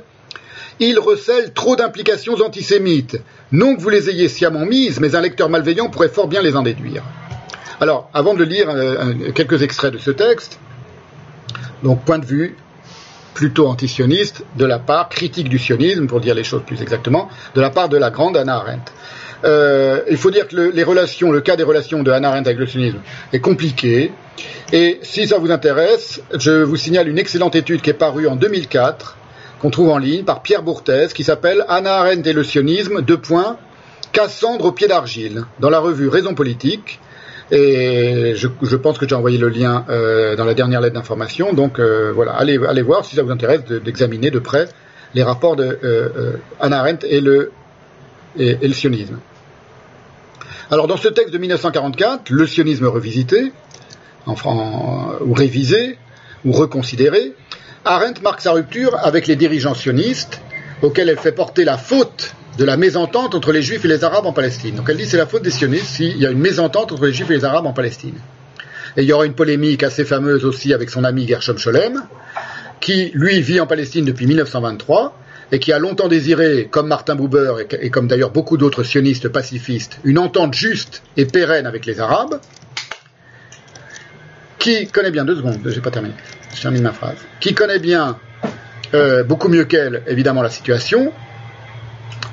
Il 0.80 0.98
recèle 0.98 1.52
trop 1.52 1.76
d'implications 1.76 2.34
antisémites. 2.40 3.20
Non 3.50 3.76
que 3.76 3.80
vous 3.80 3.88
les 3.88 4.10
ayez 4.10 4.28
sciemment 4.28 4.64
mises, 4.64 5.00
mais 5.00 5.14
un 5.14 5.20
lecteur 5.20 5.48
malveillant 5.48 5.90
pourrait 5.90 6.08
fort 6.08 6.28
bien 6.28 6.40
les 6.40 6.56
en 6.56 6.62
déduire. 6.62 7.02
Alors, 7.80 8.08
avant 8.14 8.34
de 8.34 8.44
lire, 8.44 8.70
euh, 8.70 9.32
quelques 9.34 9.62
extraits 9.62 9.92
de 9.92 9.98
ce 9.98 10.10
texte. 10.12 10.58
Donc, 11.82 12.04
point 12.04 12.18
de 12.18 12.24
vue 12.24 12.56
plutôt 13.34 13.66
antisioniste 13.66 14.44
de 14.56 14.64
la 14.64 14.78
part, 14.78 15.08
critique 15.08 15.48
du 15.48 15.58
sionisme, 15.58 16.06
pour 16.06 16.20
dire 16.20 16.34
les 16.34 16.44
choses 16.44 16.62
plus 16.64 16.80
exactement, 16.80 17.28
de 17.54 17.60
la 17.60 17.70
part 17.70 17.88
de 17.88 17.96
la 17.96 18.10
grande 18.10 18.36
Anna 18.36 18.56
Arendt. 18.56 18.92
Euh, 19.44 20.02
il 20.10 20.16
faut 20.16 20.30
dire 20.30 20.46
que 20.48 20.56
le, 20.56 20.70
les 20.70 20.84
relations, 20.84 21.32
le 21.32 21.40
cas 21.40 21.56
des 21.56 21.62
relations 21.62 22.02
de 22.02 22.10
Hannah 22.10 22.28
Arendt 22.28 22.48
avec 22.48 22.58
le 22.58 22.66
sionisme 22.66 22.98
est 23.32 23.40
compliqué. 23.40 24.12
Et 24.72 24.98
si 25.02 25.26
ça 25.26 25.38
vous 25.38 25.50
intéresse, 25.50 26.20
je 26.38 26.62
vous 26.62 26.76
signale 26.76 27.08
une 27.08 27.18
excellente 27.18 27.56
étude 27.56 27.80
qui 27.82 27.90
est 27.90 27.94
parue 27.94 28.26
en 28.26 28.36
2004, 28.36 29.16
qu'on 29.60 29.70
trouve 29.70 29.90
en 29.90 29.98
ligne 29.98 30.24
par 30.24 30.42
Pierre 30.42 30.62
Bourthez, 30.62 31.08
qui 31.14 31.24
s'appelle 31.24 31.64
Hannah 31.68 31.98
Arendt 31.98 32.28
et 32.28 32.32
le 32.32 32.44
sionisme, 32.44 33.02
deux 33.02 33.18
points, 33.18 33.58
Cassandre 34.12 34.66
au 34.66 34.72
pied 34.72 34.88
d'argile, 34.88 35.44
dans 35.58 35.70
la 35.70 35.78
revue 35.78 36.08
Raison 36.08 36.34
politique. 36.34 37.00
Et 37.50 38.34
je, 38.34 38.76
pense 38.76 38.98
que 38.98 39.06
j'ai 39.06 39.14
envoyé 39.14 39.36
le 39.36 39.48
lien 39.48 39.84
euh, 39.90 40.36
dans 40.36 40.44
la 40.44 40.54
dernière 40.54 40.80
lettre 40.80 40.94
d'information. 40.94 41.52
Donc 41.52 41.78
euh, 41.78 42.12
voilà, 42.14 42.32
allez, 42.32 42.58
allez 42.66 42.82
voir 42.82 43.04
si 43.04 43.16
ça 43.16 43.22
vous 43.22 43.30
intéresse 43.30 43.64
d'examiner 43.64 44.30
de, 44.30 44.38
près 44.38 44.68
les 45.14 45.22
rapports 45.22 45.56
de 45.56 45.78
Hannah 46.60 46.78
Arendt 46.78 47.06
et 47.06 47.20
le, 47.20 47.52
et 48.38 48.56
le 48.66 48.72
sionisme. 48.72 49.18
Alors 50.72 50.86
dans 50.86 50.96
ce 50.96 51.08
texte 51.08 51.34
de 51.34 51.38
1944, 51.38 52.30
le 52.30 52.46
sionisme 52.46 52.86
revisité, 52.86 53.52
enfin, 54.24 55.18
ou 55.20 55.34
révisé, 55.34 55.98
ou 56.46 56.52
reconsidéré, 56.52 57.34
Arendt 57.84 58.22
marque 58.22 58.40
sa 58.40 58.52
rupture 58.52 58.96
avec 59.02 59.26
les 59.26 59.36
dirigeants 59.36 59.74
sionistes, 59.74 60.40
auxquels 60.80 61.10
elle 61.10 61.18
fait 61.18 61.32
porter 61.32 61.66
la 61.66 61.76
faute 61.76 62.34
de 62.56 62.64
la 62.64 62.78
mésentente 62.78 63.34
entre 63.34 63.52
les 63.52 63.60
juifs 63.60 63.84
et 63.84 63.88
les 63.88 64.02
arabes 64.02 64.24
en 64.24 64.32
Palestine. 64.32 64.74
Donc 64.76 64.88
elle 64.88 64.96
dit 64.96 65.04
c'est 65.04 65.18
la 65.18 65.26
faute 65.26 65.42
des 65.42 65.50
sionistes 65.50 65.88
s'il 65.88 66.16
y 66.16 66.24
a 66.24 66.30
une 66.30 66.38
mésentente 66.38 66.90
entre 66.90 67.04
les 67.04 67.12
juifs 67.12 67.30
et 67.30 67.34
les 67.34 67.44
arabes 67.44 67.66
en 67.66 67.74
Palestine. 67.74 68.16
Et 68.96 69.02
il 69.02 69.06
y 69.06 69.12
aura 69.12 69.26
une 69.26 69.34
polémique 69.34 69.82
assez 69.82 70.06
fameuse 70.06 70.46
aussi 70.46 70.72
avec 70.72 70.88
son 70.88 71.04
ami 71.04 71.28
Gershom 71.28 71.58
Scholem, 71.58 72.02
qui 72.80 73.10
lui 73.12 73.42
vit 73.42 73.60
en 73.60 73.66
Palestine 73.66 74.06
depuis 74.06 74.26
1923 74.26 75.18
et 75.52 75.58
qui 75.58 75.72
a 75.72 75.78
longtemps 75.78 76.08
désiré, 76.08 76.66
comme 76.70 76.88
Martin 76.88 77.14
Buber 77.14 77.66
et, 77.80 77.90
comme 77.90 78.08
d'ailleurs 78.08 78.30
beaucoup 78.30 78.56
d'autres 78.56 78.82
sionistes 78.82 79.28
pacifistes, 79.28 79.98
une 80.02 80.18
entente 80.18 80.54
juste 80.54 81.02
et 81.18 81.26
pérenne 81.26 81.66
avec 81.66 81.84
les 81.84 82.00
Arabes, 82.00 82.40
qui 84.58 84.86
connaît 84.86 85.10
bien, 85.10 85.26
deux 85.26 85.36
secondes, 85.36 85.58
j'ai 85.66 85.80
pas 85.82 85.90
terminé, 85.90 86.14
je 86.54 86.62
termine 86.62 86.82
ma 86.82 86.92
phrase, 86.92 87.18
qui 87.38 87.52
connaît 87.52 87.78
bien, 87.78 88.18
euh, 88.94 89.24
beaucoup 89.24 89.48
mieux 89.48 89.64
qu'elle, 89.64 90.02
évidemment, 90.06 90.40
la 90.42 90.50
situation, 90.50 91.12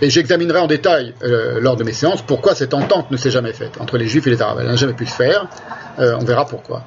et 0.02 0.10
j'examinerai 0.10 0.60
en 0.60 0.68
détail 0.68 1.14
euh, 1.24 1.60
lors 1.60 1.76
de 1.76 1.84
mes 1.84 1.92
séances 1.92 2.22
pourquoi 2.22 2.56
cette 2.56 2.74
entente 2.74 3.12
ne 3.12 3.18
s'est 3.18 3.32
jamais 3.32 3.52
faite 3.52 3.82
entre 3.82 3.98
les 3.98 4.08
Juifs 4.08 4.26
et 4.28 4.30
les 4.30 4.42
Arabes. 4.42 4.60
Elle 4.62 4.68
n'a 4.68 4.78
jamais 4.78 4.94
pu 4.94 5.06
se 5.06 5.14
faire, 5.14 5.48
euh, 6.00 6.16
on 6.18 6.24
verra 6.24 6.46
pourquoi. 6.46 6.86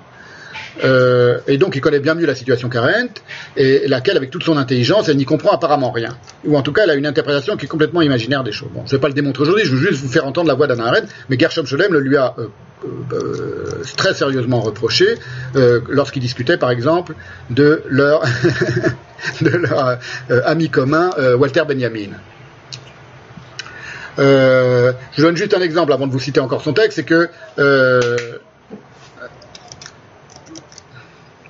Euh, 0.85 1.39
et 1.47 1.59
donc 1.59 1.77
il 1.77 1.81
connaît 1.81 2.01
bien 2.01 2.15
mieux 2.15 2.27
la 2.27 2.35
situation 2.35 2.69
qu'Arendt, 2.69 3.21
et 3.57 3.87
laquelle, 3.89 4.17
avec 4.17 4.31
toute 4.31 4.43
son 4.43 4.57
intelligence, 4.57 5.09
elle 5.09 5.17
n'y 5.17 5.25
comprend 5.25 5.53
apparemment 5.53 5.91
rien. 5.91 6.17
Ou 6.45 6.57
en 6.57 6.63
tout 6.63 6.73
cas, 6.73 6.83
elle 6.85 6.91
a 6.91 6.95
une 6.95 7.07
interprétation 7.07 7.57
qui 7.57 7.67
est 7.67 7.69
complètement 7.69 8.03
imaginaire 8.03 8.43
des 8.45 8.53
choses. 8.53 8.71
Bon, 8.73 8.83
je 8.87 8.93
ne 8.93 8.99
vais 8.99 9.01
pas 9.01 9.09
le 9.09 9.15
démontrer 9.15 9.43
aujourd'hui, 9.43 9.65
je 9.65 9.75
veux 9.75 9.87
juste 9.87 10.03
vous 10.03 10.09
faire 10.09 10.27
entendre 10.27 10.49
la 10.49 10.55
voix 10.55 10.67
d'Anna 10.67 10.87
Arendt, 10.87 11.09
mais 11.29 11.39
Gershom 11.39 11.67
Scholem 11.67 11.93
le 11.93 12.01
lui 12.01 12.17
a 12.17 12.35
euh, 12.39 12.47
euh, 13.13 13.83
très 13.97 14.15
sérieusement 14.15 14.61
reproché 14.61 15.17
euh, 15.57 15.81
lorsqu'il 15.89 16.23
discutait, 16.23 16.57
par 16.57 16.71
exemple, 16.71 17.15
de 17.51 17.83
leur, 17.89 18.23
de 19.41 19.51
leur 19.51 19.99
euh, 20.31 20.41
ami 20.45 20.69
commun, 20.69 21.11
Walter 21.39 21.63
Benjamin. 21.67 22.11
je 24.19 25.23
donne 25.23 25.37
juste 25.37 25.55
un 25.55 25.61
exemple 25.61 25.93
avant 25.93 26.07
de 26.07 26.13
vous 26.13 26.21
citer 26.21 26.41
encore 26.41 26.63
son 26.63 26.73
texte, 26.73 26.97
c'est 26.97 27.05
que 27.05 27.29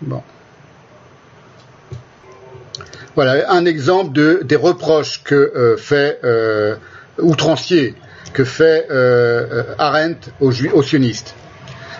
Bon. 0.03 0.23
Voilà 3.15 3.53
un 3.53 3.67
exemple 3.67 4.13
de, 4.13 4.41
des 4.43 4.57
reproches 4.57 5.23
que 5.23 5.35
euh, 5.35 5.77
fait 5.77 6.19
euh, 6.25 6.77
outrancier 7.19 7.95
que 8.33 8.45
fait 8.45 8.87
euh, 8.91 9.65
Arendt 9.79 10.31
aux, 10.41 10.83
sionistes. 10.83 11.35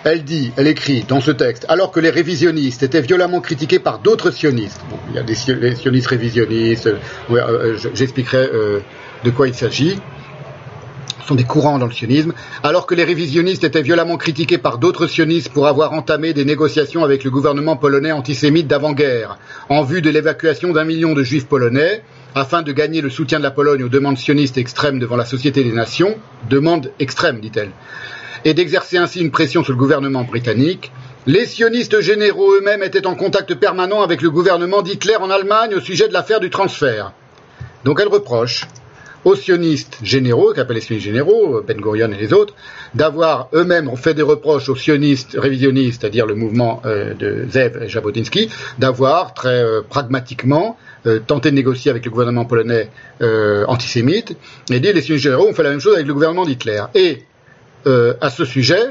Elle 0.03 0.23
dit, 0.23 0.51
elle 0.57 0.67
écrit 0.67 1.05
dans 1.07 1.21
ce 1.21 1.29
texte, 1.29 1.65
alors 1.69 1.91
que 1.91 1.99
les 1.99 2.09
révisionnistes 2.09 2.81
étaient 2.81 3.01
violemment 3.01 3.39
critiqués 3.39 3.79
par 3.79 3.99
d'autres 3.99 4.31
sionistes, 4.31 4.81
bon, 4.89 4.97
il 5.09 5.15
y 5.15 5.19
a 5.19 5.23
des 5.23 5.35
sionistes 5.35 6.07
révisionnistes, 6.07 6.89
j'expliquerai 7.93 8.49
de 9.23 9.29
quoi 9.29 9.47
il 9.47 9.53
s'agit, 9.53 10.01
sont 11.27 11.35
des 11.35 11.43
courants 11.43 11.79
dans 11.79 11.85
le 11.85 11.91
sionisme, 11.91 12.33
alors 12.63 12.85
que 12.85 12.95
les 12.95 13.03
révisionnistes 13.03 13.63
étaient 13.63 13.81
violemment 13.81 14.17
critiqués 14.17 14.57
par 14.57 14.77
d'autres 14.77 15.07
sionistes 15.07 15.49
pour 15.49 15.67
avoir 15.67 15.93
entamé 15.93 16.33
des 16.33 16.45
négociations 16.45 17.03
avec 17.03 17.23
le 17.23 17.31
gouvernement 17.31 17.77
polonais 17.77 18.11
antisémite 18.11 18.67
d'avant-guerre, 18.67 19.37
en 19.69 19.83
vue 19.83 20.01
de 20.01 20.09
l'évacuation 20.09 20.73
d'un 20.73 20.85
million 20.85 21.13
de 21.13 21.23
juifs 21.23 21.47
polonais, 21.47 22.03
afin 22.35 22.61
de 22.61 22.71
gagner 22.71 23.01
le 23.01 23.09
soutien 23.09 23.37
de 23.37 23.43
la 23.43 23.51
Pologne 23.51 23.83
aux 23.83 23.89
demandes 23.89 24.17
sionistes 24.17 24.57
extrêmes 24.57 24.99
devant 24.99 25.15
la 25.15 25.25
Société 25.25 25.63
des 25.63 25.71
Nations, 25.71 26.15
demande 26.49 26.91
extrême, 26.99 27.39
dit-elle, 27.39 27.71
et 28.45 28.53
d'exercer 28.53 28.97
ainsi 28.97 29.21
une 29.21 29.31
pression 29.31 29.63
sur 29.63 29.73
le 29.73 29.79
gouvernement 29.79 30.23
britannique, 30.23 30.91
les 31.25 31.45
sionistes 31.45 32.01
généraux 32.01 32.55
eux-mêmes 32.55 32.83
étaient 32.83 33.07
en 33.07 33.15
contact 33.15 33.53
permanent 33.55 34.01
avec 34.01 34.21
le 34.21 34.29
gouvernement 34.29 34.81
d'Hitler 34.81 35.15
en 35.15 35.29
Allemagne 35.29 35.75
au 35.75 35.79
sujet 35.79 36.07
de 36.07 36.13
l'affaire 36.13 36.41
du 36.41 36.49
transfert. 36.49 37.13
Donc 37.85 37.99
elle 38.01 38.09
reproche 38.09 38.67
aux 39.25 39.35
sionistes 39.35 39.97
généraux, 40.03 40.53
qu'appellent 40.53 40.75
les 40.75 40.81
sionistes 40.81 41.05
généraux, 41.05 41.61
Ben 41.65 41.79
Gurion 41.79 42.11
et 42.11 42.17
les 42.17 42.33
autres, 42.33 42.53
d'avoir 42.93 43.49
eux-mêmes 43.53 43.95
fait 43.95 44.13
des 44.13 44.21
reproches 44.21 44.69
aux 44.69 44.75
sionistes 44.75 45.35
révisionnistes, 45.39 46.01
c'est-à-dire 46.01 46.25
le 46.25 46.35
mouvement 46.35 46.81
euh, 46.85 47.13
de 47.13 47.45
Zev 47.49 47.83
et 47.83 47.87
Jabotinsky, 47.87 48.49
d'avoir 48.79 49.33
très 49.33 49.63
euh, 49.63 49.81
pragmatiquement 49.87 50.77
euh, 51.05 51.19
tenté 51.19 51.51
de 51.51 51.55
négocier 51.55 51.91
avec 51.91 52.05
le 52.05 52.11
gouvernement 52.11 52.45
polonais 52.45 52.89
antisémite, 53.67 54.35
et 54.69 54.79
dit 54.79 54.91
les 54.91 55.01
sionistes 55.01 55.23
généraux 55.23 55.47
ont 55.47 55.53
fait 55.53 55.63
la 55.63 55.69
même 55.69 55.79
chose 55.79 55.95
avec 55.95 56.07
le 56.07 56.13
gouvernement 56.13 56.45
d'Hitler. 56.45 56.83
Et 56.95 57.23
à 57.85 58.29
ce 58.29 58.45
sujet. 58.45 58.81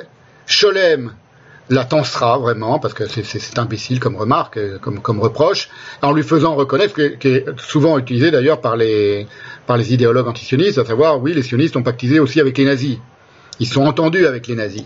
Scholem 0.44 1.12
la 1.72 1.84
tensera 1.84 2.38
vraiment, 2.38 2.78
parce 2.78 2.94
que 2.94 3.04
c'est 3.06 3.58
imbécile 3.58 3.98
comme 4.00 4.16
remarque, 4.16 4.56
euh, 4.58 4.78
comme, 4.78 5.20
reproche, 5.20 5.68
en 6.02 6.12
lui 6.12 6.22
faisant 6.22 6.54
reconnaître, 6.54 6.94
qui 6.94 7.28
est 7.28 7.46
souvent 7.58 7.98
utilisé 7.98 8.30
d'ailleurs 8.30 8.60
par 8.60 8.76
les, 8.76 9.26
par 9.66 9.76
les 9.76 9.94
idéologues 9.94 10.28
antisionistes, 10.28 10.78
à 10.78 10.84
savoir, 10.84 11.20
oui, 11.20 11.32
les 11.32 11.42
sionistes 11.42 11.76
ont 11.76 11.82
pactisé 11.82 12.20
aussi 12.20 12.40
avec 12.40 12.58
les 12.58 12.64
nazis. 12.64 12.98
Ils 13.60 13.66
sont 13.66 13.84
entendus 13.84 14.26
avec 14.26 14.46
les 14.46 14.54
nazis. 14.54 14.84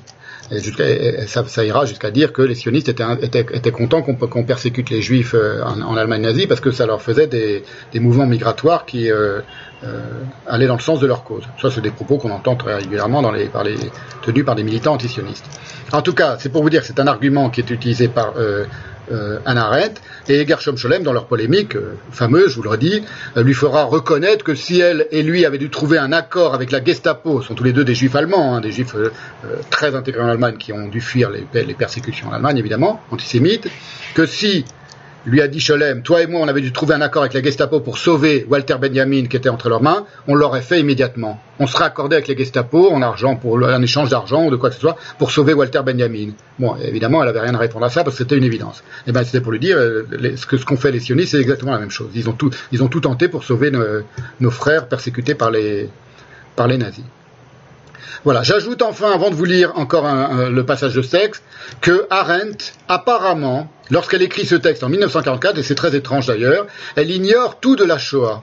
Et 0.51 1.27
ça, 1.27 1.65
ira 1.65 1.87
jusqu'à 1.87 2.11
dire 2.11 2.33
que 2.33 2.43
les 2.43 2.55
sionistes 2.55 2.89
étaient, 2.89 3.73
contents 3.73 4.03
qu'on 4.03 4.45
persécute 4.45 4.91
les 4.91 5.03
juifs 5.03 5.35
euh, 5.35 5.63
en, 5.63 5.97
Allemagne 5.97 6.23
nazie 6.23 6.47
parce 6.47 6.61
que 6.61 6.71
ça 6.71 6.87
leur 6.87 7.03
faisait 7.03 7.27
des, 7.27 7.65
mouvements 7.99 8.27
migratoires 8.27 8.87
qui, 8.87 9.11
euh, 9.11 9.41
euh, 9.85 10.01
aller 10.47 10.67
dans 10.67 10.77
le 10.77 10.81
sens 10.81 11.01
de 11.01 11.07
leur 11.07 11.25
cause. 11.25 11.43
Ça, 11.61 11.71
c'est 11.71 11.81
des 11.81 11.91
propos 11.91 12.19
qu'on 12.19 12.31
entend 12.31 12.55
très 12.55 12.77
régulièrement 12.77 13.23
dans 13.23 13.33
les, 13.33 13.47
par 13.47 13.65
tenus 14.23 14.45
par 14.45 14.55
des 14.55 14.63
militants 14.63 14.95
antisionistes. 14.95 15.45
En 15.93 16.03
tout 16.03 16.15
cas, 16.15 16.37
c'est 16.39 16.51
pour 16.51 16.63
vous 16.63 16.71
dire 16.71 16.83
que 16.83 16.87
c'est 16.87 17.01
un 17.01 17.07
argument 17.09 17.51
qui 17.51 17.61
est 17.61 17.71
utilisé 17.71 18.07
par 18.07 18.35
euh, 19.11 19.39
Arendt, 19.45 20.01
et 20.29 20.47
Gershom 20.47 20.77
Scholem, 20.77 21.03
dans 21.03 21.13
leur 21.13 21.27
polémique 21.27 21.77
euh, 21.77 21.95
fameuse, 22.11 22.51
je 22.51 22.57
vous 22.57 22.63
le 22.63 22.71
redis, 22.71 23.03
euh, 23.37 23.43
lui 23.43 23.55
fera 23.55 23.85
reconnaître 23.85 24.45
que 24.45 24.55
si 24.55 24.81
elle 24.81 25.07
et 25.11 25.23
lui 25.23 25.45
avaient 25.45 25.59
dû 25.59 25.71
trouver 25.71 25.99
un 25.99 26.13
accord 26.13 26.55
avec 26.55 26.71
la 26.71 26.83
Gestapo, 26.83 27.43
sont 27.43 27.55
tous 27.55 27.65
les 27.65 27.73
deux 27.73 27.85
des 27.85 27.95
juifs 27.95 28.15
allemands, 28.15 28.55
hein, 28.55 28.61
des 28.61 28.73
juifs 28.73 28.95
très 29.71 29.95
intégrés 29.95 30.23
en 30.23 30.29
Allemagne 30.29 30.57
qui 30.57 30.73
ont 30.73 30.89
dû 30.89 31.01
fuir 31.01 31.31
les 31.31 31.75
persécutions 31.75 32.29
en 32.29 32.33
Allemagne, 32.33 32.59
évidemment, 32.59 33.01
antisémites, 33.11 33.69
que 34.15 34.27
si 34.27 34.65
lui 35.27 35.43
a 35.43 35.49
dit 35.49 35.61
Scholem, 35.61 36.03
toi 36.03 36.23
et 36.23 36.27
moi, 36.27 36.41
on 36.41 36.49
avait 36.49 36.61
dû 36.61 36.73
trouver 36.73 36.95
un 36.95 37.01
accord 37.01 37.23
avec 37.23 37.35
la 37.35 37.43
Gestapo 37.43 37.81
pour 37.81 37.99
sauver 37.99 38.47
Walter 38.49 38.77
Benjamin 38.81 39.27
qui 39.27 39.37
était 39.37 39.49
entre 39.49 39.69
leurs 39.69 39.83
mains, 39.83 40.07
on 40.29 40.35
l'aurait 40.35 40.63
fait 40.63 40.81
immédiatement. 40.81 41.41
On 41.59 41.67
serait 41.67 41.85
accordé 41.85 42.15
avec 42.17 42.29
les 42.29 42.37
Gestapo 42.37 42.91
en 42.91 43.03
argent 43.03 43.35
pour 43.35 43.63
un 43.67 43.83
échange 43.83 44.09
d'argent 44.09 44.47
ou 44.47 44.51
de 44.51 44.57
quoi 44.57 44.69
que 44.69 44.77
ce 44.77 44.81
soit 44.81 44.97
pour 45.19 45.33
sauver 45.33 45.53
Walter 45.53 45.81
Benjamin. 45.85 46.31
Bon, 46.59 46.77
évidemment, 46.77 47.23
elle 47.23 47.29
avait 47.29 47.41
rien 47.41 47.55
à 47.55 47.59
répondre 47.59 47.85
à 47.85 47.91
ça 47.91 48.05
parce 48.05 48.17
que 48.17 48.23
c'était 48.23 48.37
une 48.37 48.45
évidence. 48.45 48.85
Et 49.07 49.11
eh 49.11 49.13
ben, 49.13 49.25
c'était 49.25 49.41
pour 49.41 49.53
lui 49.53 49.59
dire 49.59 49.77
euh, 49.77 50.05
ce 50.37 50.47
que 50.47 50.57
ce 50.57 50.65
qu'ont 50.65 50.77
fait 50.77 50.93
les 50.93 51.01
sionistes, 51.01 51.33
c'est 51.33 51.41
exactement 51.41 51.73
la 51.73 51.81
même 51.81 51.91
chose. 51.91 52.11
Ils 52.15 52.29
ont 52.29 52.35
tout, 52.35 52.51
ils 52.71 52.83
ont 52.83 52.89
tout 52.89 53.01
tenté 53.01 53.29
pour 53.29 53.43
sauver 53.43 53.71
nos, 53.71 53.83
nos 54.41 54.51
frères 54.51 54.87
persécutés 54.89 55.35
par 55.35 55.51
les 55.51 55.91
par 56.55 56.69
les 56.69 56.79
nazis. 56.79 57.05
Voilà, 58.27 58.43
j'ajoute 58.43 58.83
enfin, 58.83 59.13
avant 59.13 59.31
de 59.31 59.37
vous 59.37 59.45
lire 59.45 59.71
encore 59.77 60.05
le 60.51 60.67
passage 60.67 60.95
de 60.95 61.01
texte, 61.01 61.45
que 61.81 62.09
Arendt, 62.11 62.73
apparemment, 62.89 63.71
lorsqu'elle 63.89 64.23
écrit 64.23 64.45
ce 64.45 64.57
texte 64.57 64.83
en 64.83 64.89
1944, 64.89 65.59
et 65.59 65.63
c'est 65.63 65.77
très 65.77 65.95
étrange 65.95 66.27
d'ailleurs, 66.27 66.67
elle 66.97 67.09
ignore 67.13 67.61
tout 67.61 67.77
de 67.77 67.85
la 67.85 67.99
Shoah. 67.99 68.43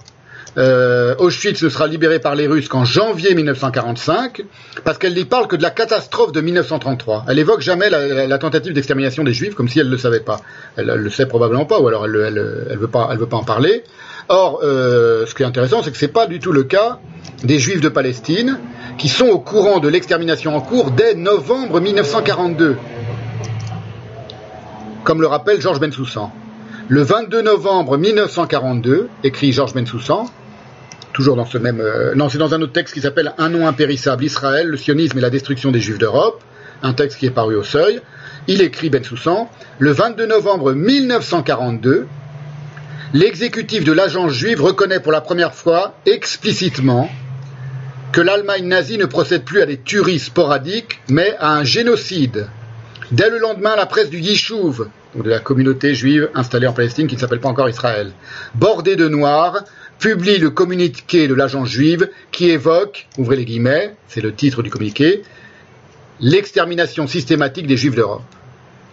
Euh, 0.58 1.16
Auschwitz 1.18 1.62
ne 1.64 1.68
sera 1.68 1.88
libéré 1.88 2.20
par 2.20 2.34
les 2.34 2.48
Russes 2.48 2.70
qu'en 2.70 2.86
janvier 2.86 3.36
1945, 3.36 4.44
parce 4.86 4.98
qu'elle 4.98 5.16
n'y 5.16 5.26
parle 5.26 5.48
que 5.48 5.58
de 5.58 5.64
la 5.64 5.72
catastrophe 5.72 6.32
de 6.32 6.40
1933. 6.40 7.26
Elle 7.28 7.40
évoque 7.40 7.60
jamais 7.60 7.90
la, 7.90 8.38
tentative 8.38 8.72
d'extermination 8.72 9.26
des 9.26 9.34
Juifs, 9.34 9.53
comme 9.53 9.68
si 9.68 9.82
elle 9.82 9.88
ne 9.88 9.92
le 9.92 9.98
savait 9.98 10.22
pas. 10.22 10.40
Elle, 10.78 10.86
ne 10.86 10.94
le 10.94 11.10
sait 11.10 11.26
probablement 11.26 11.66
pas, 11.66 11.82
ou 11.82 11.90
alors 11.90 12.06
elle, 12.06 12.80
pas, 12.90 13.10
elle 13.12 13.18
veut 13.18 13.28
pas 13.28 13.36
en 13.36 13.44
parler. 13.44 13.84
Or, 14.30 14.61
euh, 14.64 15.26
ce 15.26 15.35
qui 15.35 15.43
est 15.43 15.45
intéressant, 15.45 15.84
c'est 15.84 15.92
que 15.92 15.98
c'est 15.98 16.08
pas 16.08 16.27
du 16.27 16.40
tout 16.40 16.52
le 16.52 16.64
cas 16.64 17.00
des 17.43 17.60
Juifs 17.60 17.82
de 17.82 17.90
Palestine, 17.90 18.60
qui 18.98 19.10
sont 19.10 19.27
au 19.27 19.40
courant 19.40 19.80
de 19.80 19.90
l'extermination 19.90 20.56
en 20.56 20.61
cours 20.61 20.92
dès 20.92 21.16
novembre 21.16 21.82
1942, 21.82 22.77
comme 25.03 25.22
le 25.22 25.27
rappelle 25.27 25.60
Georges 25.61 25.80
Bensoussan. 25.80 26.32
Le 26.88 27.02
22 27.02 27.42
novembre 27.42 27.98
1942, 27.98 29.10
écrit 29.24 29.52
Georges 29.52 29.74
Bensoussan, 29.74 30.26
toujours 31.14 31.35
dans 31.35 31.45
ce 31.45 31.58
même... 31.58 31.82
Euh, 31.82 32.14
non, 32.16 32.30
c'est 32.30 32.38
dans 32.38 32.53
un 32.53 32.61
autre 32.61 32.74
texte 32.74 32.93
qui 32.93 33.02
s'appelle 33.02 33.34
Un 33.38 33.50
nom 33.50 33.68
impérissable, 33.68 34.24
Israël, 34.24 34.68
le 34.68 34.77
sionisme 34.77 35.18
et 35.18 35.22
la 35.22 35.30
destruction 35.30 35.72
des 35.72 35.80
Juifs 35.80 35.98
d'Europe, 35.98 36.42
un 36.82 36.93
texte 36.93 37.19
qui 37.19 37.26
est 37.26 37.32
paru 37.32 37.56
au 37.56 37.64
seuil. 37.64 38.02
Il 38.48 38.61
écrit 38.61 38.90
Bensoussan, 38.90 39.50
le 39.80 39.92
22 39.92 40.26
novembre 40.26 40.74
1942, 40.74 42.08
l'exécutif 43.14 43.83
de 43.83 43.92
l'agence 43.92 44.33
juive 44.33 44.61
reconnaît 44.61 45.00
pour 45.00 45.11
la 45.11 45.22
première 45.22 45.53
fois 45.53 45.95
explicitement 46.06 47.09
que 48.11 48.22
l'Allemagne 48.22 48.67
nazie 48.67 48.98
ne 48.98 49.06
procède 49.06 49.43
plus 49.43 49.61
à 49.61 49.66
des 49.66 49.77
tueries 49.77 50.19
sporadiques, 50.19 51.00
mais 51.09 51.35
à 51.40 51.53
un 51.53 51.64
génocide. 51.64 52.48
Dès 53.11 53.30
le 53.30 53.38
lendemain, 53.38 53.75
la 53.75 53.85
presse 53.85 54.09
du 54.09 54.19
Yishuv, 54.19 54.88
de 55.16 55.30
la 55.30 55.40
communauté 55.40 55.93
juive 55.93 56.30
installée 56.33 56.67
en 56.67 56.74
Palestine 56.74 57.08
qui 57.08 57.16
ne 57.16 57.19
s'appelle 57.19 57.40
pas 57.40 57.50
encore 57.50 57.69
Israël, 57.69 58.11
bordée 58.56 58.95
de 58.95 59.08
noir, 59.08 59.64
publie 60.00 60.38
le 60.38 60.50
communiqué 60.50 61.27
de 61.27 61.33
l'agence 61.33 61.69
juive 61.69 62.09
qui 62.32 62.50
évoque, 62.50 63.08
ouvrez 63.17 63.35
les 63.35 63.45
guillemets, 63.45 63.95
c'est 64.08 64.22
le 64.22 64.33
titre 64.33 64.64
du 64.64 64.69
communiqué, 64.69 65.22
l'extermination 66.19 67.08
systématique 67.08 67.67
des 67.67 67.77
juifs 67.77 67.95
d'Europe. 67.95 68.24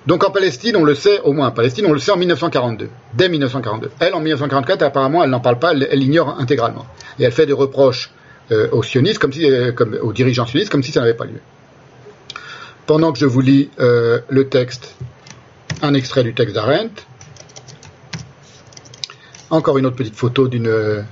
Donc 0.06 0.24
en 0.24 0.30
Palestine, 0.30 0.76
on 0.76 0.84
le 0.84 0.94
sait, 0.94 1.20
au 1.20 1.32
moins 1.32 1.48
en 1.48 1.50
Palestine, 1.50 1.86
on 1.86 1.92
le 1.92 1.98
sait 1.98 2.10
en 2.10 2.16
1942, 2.16 2.88
dès 3.14 3.28
1942. 3.28 3.90
Elle, 4.00 4.14
en 4.14 4.20
1944, 4.20 4.82
apparemment, 4.82 5.22
elle 5.22 5.30
n'en 5.30 5.40
parle 5.40 5.58
pas, 5.58 5.72
elle 5.72 5.98
l'ignore 5.98 6.40
intégralement. 6.40 6.86
Et 7.18 7.24
elle 7.24 7.32
fait 7.32 7.46
des 7.46 7.52
reproches 7.52 8.10
euh, 8.50 8.68
aux 8.72 8.82
sionistes, 8.82 9.22
euh, 9.38 9.72
comme, 9.72 9.98
aux 10.00 10.12
dirigeants 10.12 10.46
sionistes, 10.46 10.70
comme 10.70 10.82
si 10.82 10.90
ça 10.90 11.00
n'avait 11.00 11.14
pas 11.14 11.26
lieu. 11.26 11.40
Pendant 12.86 13.12
que 13.12 13.18
je 13.18 13.26
vous 13.26 13.40
lis 13.40 13.70
euh, 13.78 14.20
le 14.28 14.48
texte, 14.48 14.96
un 15.82 15.94
extrait 15.94 16.24
du 16.24 16.34
texte 16.34 16.54
d'Arendt, 16.54 17.02
encore 19.50 19.78
une 19.78 19.86
autre 19.86 19.96
petite 19.96 20.16
photo 20.16 20.48
d'une 20.48 21.04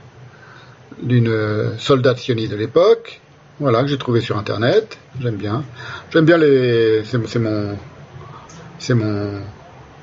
d'une 1.02 1.78
soldate 1.78 2.18
sioniste 2.18 2.50
de 2.50 2.56
l'époque, 2.56 3.20
voilà 3.60 3.82
que 3.82 3.88
j'ai 3.88 3.98
trouvé 3.98 4.20
sur 4.20 4.36
internet. 4.36 4.98
J'aime 5.20 5.36
bien. 5.36 5.64
J'aime 6.12 6.24
bien 6.24 6.38
les. 6.38 7.02
C'est 7.04 7.38
mon. 7.38 7.76
C'est 8.78 8.94
mon. 8.94 9.40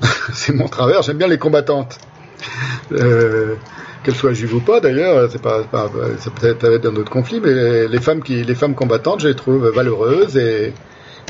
c'est 0.32 0.52
mon 0.52 0.68
travers. 0.68 1.02
J'aime 1.02 1.18
bien 1.18 1.28
les 1.28 1.38
combattantes. 1.38 1.98
Euh, 2.92 3.54
qu'elles 4.04 4.14
soient 4.14 4.32
juives 4.32 4.54
ou 4.54 4.60
pas 4.60 4.78
d'ailleurs, 4.78 5.28
c'est 5.30 5.42
pas, 5.42 5.64
pas 5.64 5.90
ça 6.18 6.30
peut 6.30 6.46
être 6.46 6.82
dans 6.82 6.92
d'autres 6.92 7.10
conflits, 7.10 7.40
mais 7.40 7.88
les 7.88 8.00
femmes 8.00 8.22
qui, 8.22 8.44
les 8.44 8.54
femmes 8.54 8.74
combattantes, 8.74 9.20
je 9.20 9.28
les 9.28 9.34
trouve 9.34 9.66
valeureuses 9.70 10.36
et, 10.36 10.72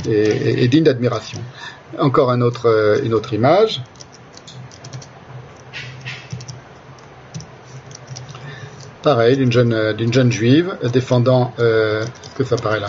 et, 0.06 0.68
dignes 0.68 0.84
d'admiration. 0.84 1.40
Encore 1.98 2.30
autre, 2.42 3.00
une 3.02 3.14
autre 3.14 3.32
image. 3.32 3.80
Pareil, 9.02 9.36
d'une 9.36 9.52
jeune, 9.52 9.94
d'une 9.94 10.12
jeune 10.12 10.32
juive 10.32 10.76
défendant, 10.92 11.54
euh, 11.60 12.04
que 12.36 12.44
ça 12.44 12.56
paraît 12.56 12.80
là, 12.80 12.88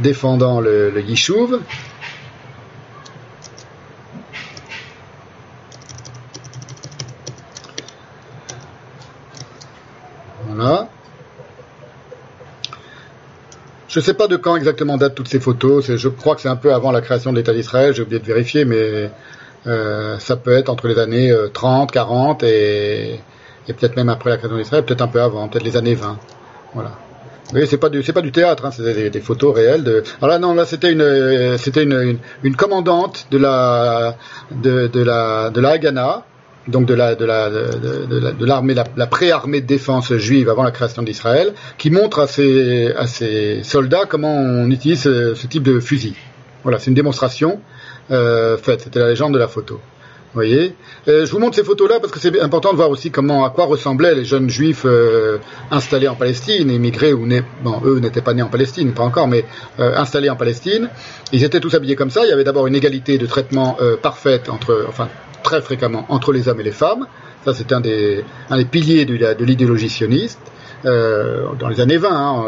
défendant 0.00 0.60
le, 0.60 0.90
le 0.90 1.00
Yishuv, 1.00 1.60
Je 13.88 13.98
ne 13.98 14.04
sais 14.04 14.14
pas 14.14 14.26
de 14.26 14.36
quand 14.36 14.56
exactement 14.56 14.96
datent 14.96 15.14
toutes 15.14 15.28
ces 15.28 15.40
photos. 15.40 15.94
Je 15.96 16.08
crois 16.08 16.34
que 16.34 16.40
c'est 16.40 16.48
un 16.48 16.56
peu 16.56 16.72
avant 16.72 16.92
la 16.92 17.02
création 17.02 17.30
de 17.30 17.36
l'État 17.36 17.52
d'Israël. 17.52 17.94
J'ai 17.94 18.02
oublié 18.02 18.20
de 18.20 18.24
vérifier, 18.24 18.64
mais 18.64 19.10
euh, 19.66 20.18
ça 20.18 20.36
peut 20.36 20.52
être 20.52 20.70
entre 20.70 20.88
les 20.88 20.98
années 20.98 21.32
30, 21.52 21.90
euh, 21.90 21.92
40 21.92 22.42
et, 22.42 23.20
peut-être 23.66 23.96
même 23.96 24.08
après 24.08 24.30
la 24.30 24.38
création 24.38 24.56
d'Israël, 24.56 24.84
peut-être 24.84 25.02
un 25.02 25.08
peu 25.08 25.20
avant, 25.20 25.46
peut-être 25.48 25.64
les 25.64 25.76
années 25.76 25.94
20. 25.94 26.18
Voilà. 26.74 26.92
Oui, 27.52 27.66
c'est 27.68 27.76
pas 27.76 27.90
du 27.90 28.02
pas 28.02 28.22
du 28.22 28.32
théâtre, 28.32 28.64
hein, 28.64 28.70
c'est 28.70 29.10
des, 29.10 29.20
photos 29.20 29.54
réelles. 29.54 29.84
De... 29.84 30.02
Là, 30.22 30.38
non, 30.38 30.54
là 30.54 30.64
c'était 30.64 30.90
une 30.90 32.56
commandante 32.56 33.26
de 33.30 33.36
la 33.36 34.16
Haganah, 35.70 36.24
donc 36.68 36.86
de 36.86 36.94
la 36.94 37.14
de 37.14 37.24
la 37.24 37.50
de, 37.50 38.44
l'armée 38.44 38.74
la, 38.74 39.06
pré-armée 39.06 39.60
de 39.60 39.66
défense 39.66 40.12
juive 40.14 40.48
avant 40.48 40.62
la 40.62 40.70
création 40.70 41.02
d'Israël, 41.02 41.54
qui 41.78 41.90
montre 41.90 42.20
à 42.20 42.26
ses 42.26 42.92
à 42.96 43.06
ses 43.06 43.62
soldats 43.62 44.06
comment 44.08 44.34
on 44.34 44.70
utilise 44.70 45.02
ce, 45.02 45.46
type 45.46 45.64
de 45.64 45.80
fusil. 45.80 46.14
Voilà, 46.62 46.78
c'est 46.78 46.88
une 46.88 46.94
démonstration 46.94 47.60
euh, 48.10 48.56
faite. 48.56 48.82
C'était 48.82 49.00
la 49.00 49.08
légende 49.08 49.34
de 49.34 49.38
la 49.38 49.48
photo 49.48 49.80
voyez? 50.34 50.74
Euh, 51.08 51.26
Je 51.26 51.30
vous 51.32 51.38
montre 51.38 51.56
ces 51.56 51.64
photos-là 51.64 52.00
parce 52.00 52.10
que 52.10 52.18
c'est 52.18 52.40
important 52.40 52.70
de 52.70 52.76
voir 52.76 52.88
aussi 52.88 53.10
comment, 53.10 53.44
à 53.44 53.50
quoi 53.50 53.66
ressemblaient 53.66 54.14
les 54.14 54.24
jeunes 54.24 54.48
juifs 54.48 54.86
euh, 54.86 55.36
installés 55.70 56.08
en 56.08 56.14
Palestine, 56.14 56.70
émigrés 56.70 57.12
ou 57.12 57.26
nés. 57.26 57.42
Bon, 57.62 57.82
eux 57.84 57.98
n'étaient 57.98 58.22
pas 58.22 58.32
nés 58.32 58.40
en 58.40 58.48
Palestine, 58.48 58.92
pas 58.92 59.02
encore, 59.02 59.28
mais 59.28 59.44
installés 59.78 60.30
en 60.30 60.36
Palestine. 60.36 60.88
Ils 61.32 61.44
étaient 61.44 61.60
tous 61.60 61.74
habillés 61.74 61.96
comme 61.96 62.10
ça. 62.10 62.22
Il 62.24 62.30
y 62.30 62.32
avait 62.32 62.44
d'abord 62.44 62.66
une 62.66 62.76
égalité 62.76 63.18
de 63.18 63.26
traitement 63.26 63.76
parfaite 64.00 64.48
entre, 64.48 64.86
enfin, 64.88 65.08
très 65.42 65.60
fréquemment 65.60 66.06
entre 66.08 66.32
les 66.32 66.48
hommes 66.48 66.60
et 66.60 66.64
les 66.64 66.72
femmes. 66.72 67.06
Ça, 67.44 67.52
c'est 67.54 67.72
un 67.72 67.80
des, 67.80 68.24
piliers 68.70 69.04
de, 69.04 69.44
l'idéologie 69.44 69.88
sioniste 69.88 70.40
dans 70.84 71.68
les 71.68 71.80
années 71.80 71.96
20 71.96 72.10
hein, 72.10 72.44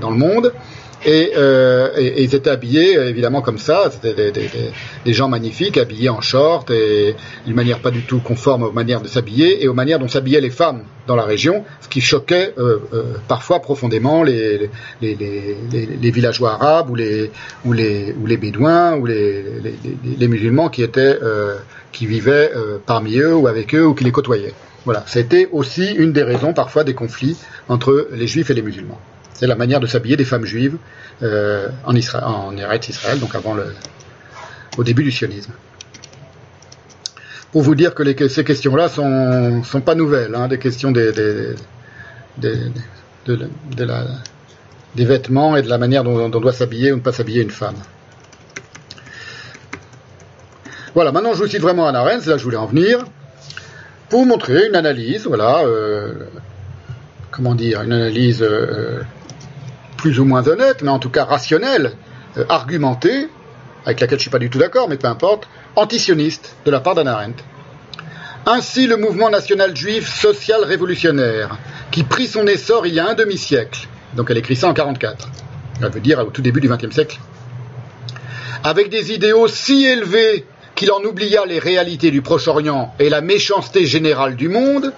dans 0.00 0.10
le 0.10 0.16
monde. 0.16 0.52
Euh, 1.06 1.90
et, 1.96 2.06
et, 2.06 2.22
ils 2.24 2.34
étaient 2.34 2.50
habillés 2.50 2.94
évidemment 2.94 3.40
comme 3.40 3.58
ça, 3.58 3.90
c'était 3.90 4.32
des, 4.32 5.12
gens 5.12 5.28
magnifiques, 5.28 5.78
habillés 5.78 6.10
en 6.10 6.20
short 6.20 6.70
et 6.70 7.16
d'une 7.46 7.54
manière 7.56 7.80
pas 7.80 7.90
du 7.90 8.02
tout 8.02 8.20
conforme 8.20 8.64
aux 8.64 8.72
manières 8.72 9.00
de 9.00 9.08
s'habiller 9.08 9.64
et 9.64 9.68
aux 9.68 9.74
manières 9.74 9.98
dont 9.98 10.08
s'habillaient 10.08 10.40
les 10.40 10.50
femmes 10.50 10.84
dans 11.06 11.16
la 11.16 11.24
région, 11.24 11.64
ce 11.80 11.88
qui 11.88 12.00
choquait 12.00 12.54
euh, 12.58 12.78
euh, 12.92 13.02
parfois 13.28 13.60
profondément 13.60 14.22
les, 14.22 14.70
villageois 15.00 16.52
arabes 16.52 16.90
ou 16.90 16.94
les, 16.94 17.30
ou 17.64 17.72
les, 17.72 18.14
ou 18.20 18.26
les 18.26 18.36
bédouins 18.36 18.96
ou 18.96 19.06
les, 19.06 19.44
les, 20.18 20.28
musulmans 20.28 20.68
qui 20.68 20.82
étaient 20.82 21.18
qui 21.92 22.06
vivaient 22.06 22.52
parmi 22.86 23.18
eux 23.18 23.34
ou 23.34 23.46
avec 23.46 23.74
eux 23.74 23.86
ou 23.86 23.94
qui 23.94 24.04
les 24.04 24.12
côtoyaient. 24.12 24.54
Voilà, 24.84 25.04
c'était 25.06 25.48
aussi 25.52 25.92
une 25.92 26.12
des 26.12 26.22
raisons 26.22 26.52
parfois 26.52 26.84
des 26.84 26.94
conflits 26.94 27.36
entre 27.68 28.08
les 28.12 28.26
juifs 28.26 28.50
et 28.50 28.54
les 28.54 28.62
musulmans. 28.62 29.00
C'est 29.40 29.46
la 29.46 29.56
manière 29.56 29.80
de 29.80 29.86
s'habiller 29.86 30.18
des 30.18 30.26
femmes 30.26 30.44
juives 30.44 30.76
euh, 31.22 31.68
en, 31.86 31.96
Israël, 31.96 32.24
en 32.26 32.54
Israël, 32.54 33.18
donc 33.18 33.34
avant 33.34 33.54
le, 33.54 33.72
au 34.76 34.84
début 34.84 35.02
du 35.02 35.10
sionisme. 35.10 35.52
Pour 37.50 37.62
vous 37.62 37.74
dire 37.74 37.94
que 37.94 38.28
ces 38.28 38.44
questions-là 38.44 38.90
sont, 38.90 39.62
sont 39.64 39.80
pas 39.80 39.94
nouvelles, 39.94 40.34
hein, 40.34 40.46
des 40.46 40.58
questions 40.58 40.90
des 40.90 41.14
vêtements 44.94 45.56
et 45.56 45.62
de 45.62 45.70
la 45.70 45.78
manière 45.78 46.04
dont, 46.04 46.20
on 46.20 46.28
doit 46.28 46.52
s'habiller 46.52 46.92
ou 46.92 46.96
ne 46.96 47.00
pas 47.00 47.12
s'habiller 47.12 47.40
une 47.40 47.50
femme. 47.50 47.76
Voilà, 50.94 51.12
maintenant 51.12 51.32
je 51.32 51.42
vous 51.42 51.48
cite 51.48 51.62
vraiment 51.62 51.88
Anna 51.88 52.00
Arendt, 52.00 52.28
là 52.28 52.36
je 52.36 52.44
voulais 52.44 52.58
en 52.58 52.66
venir, 52.66 53.06
pour 54.10 54.20
vous 54.20 54.26
montrer 54.26 54.66
une 54.66 54.76
analyse, 54.76 55.26
voilà, 55.26 55.60
euh, 55.60 56.12
comment 57.30 57.54
dire, 57.54 57.80
une 57.80 57.94
analyse 57.94 58.42
euh, 58.42 59.00
plus 60.00 60.18
ou 60.18 60.24
moins 60.24 60.48
honnête, 60.48 60.82
mais 60.82 60.88
en 60.88 60.98
tout 60.98 61.10
cas 61.10 61.24
rationnelle, 61.24 61.92
euh, 62.38 62.44
argumentée, 62.48 63.28
avec 63.84 64.00
laquelle 64.00 64.18
je 64.18 64.22
suis 64.22 64.30
pas 64.30 64.38
du 64.38 64.48
tout 64.48 64.58
d'accord, 64.58 64.88
mais 64.88 64.96
peu 64.96 65.08
importe, 65.08 65.46
antisioniste 65.76 66.56
de 66.64 66.70
la 66.70 66.80
part 66.80 66.94
d'Anna 66.94 67.18
Arendt. 67.18 67.44
Ainsi, 68.46 68.86
le 68.86 68.96
mouvement 68.96 69.28
national 69.28 69.76
juif 69.76 70.08
social 70.08 70.64
révolutionnaire, 70.64 71.58
qui 71.90 72.02
prit 72.02 72.26
son 72.26 72.46
essor 72.46 72.86
il 72.86 72.94
y 72.94 73.00
a 73.00 73.08
un 73.08 73.14
demi-siècle, 73.14 73.88
donc 74.16 74.30
elle 74.30 74.38
écrit 74.38 74.56
ça 74.56 74.68
en 74.68 74.74
44, 74.74 75.28
elle 75.82 75.90
veut 75.90 76.00
dire 76.00 76.18
au 76.20 76.30
tout 76.30 76.42
début 76.42 76.60
du 76.60 76.68
XXe 76.68 76.94
siècle, 76.94 77.20
avec 78.64 78.88
des 78.88 79.12
idéaux 79.12 79.48
si 79.48 79.84
élevés 79.84 80.46
qu'il 80.74 80.92
en 80.92 81.02
oublia 81.04 81.44
les 81.44 81.58
réalités 81.58 82.10
du 82.10 82.22
Proche-Orient 82.22 82.94
et 82.98 83.10
la 83.10 83.20
méchanceté 83.20 83.84
générale 83.84 84.36
du 84.36 84.48
monde, 84.48 84.94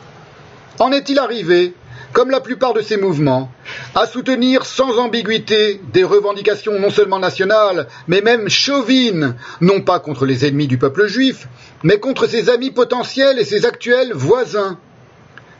en 0.79 0.93
est-il 0.93 1.19
arrivé 1.19 1.75
comme 2.13 2.31
la 2.31 2.41
plupart 2.41 2.75
de 2.75 2.83
ces 2.83 2.97
mouvements, 2.97 3.51
à 3.95 4.07
soutenir 4.07 4.67
sans 4.67 4.99
ambiguïté 4.99 5.81
des 5.93 6.05
revendications 6.05 6.79
non 6.79 6.91
seulement 6.91 7.19
nationales, 7.19 7.89
mais 8.09 8.21
même 8.21 8.49
chauvines, 8.49 9.37
non 9.61 9.81
pas 9.81 9.99
contre 9.99 10.27
les 10.27 10.47
ennemis 10.47 10.69
du 10.69 10.79
peuple 10.79 11.07
juif, 11.07 11.49
mais 11.83 11.99
contre 11.99 12.27
ses 12.27 12.49
amis 12.51 12.71
potentiels 12.71 13.39
et 13.39 13.45
ses 13.45 13.67
actuels 13.67 14.13
voisins. 14.13 14.79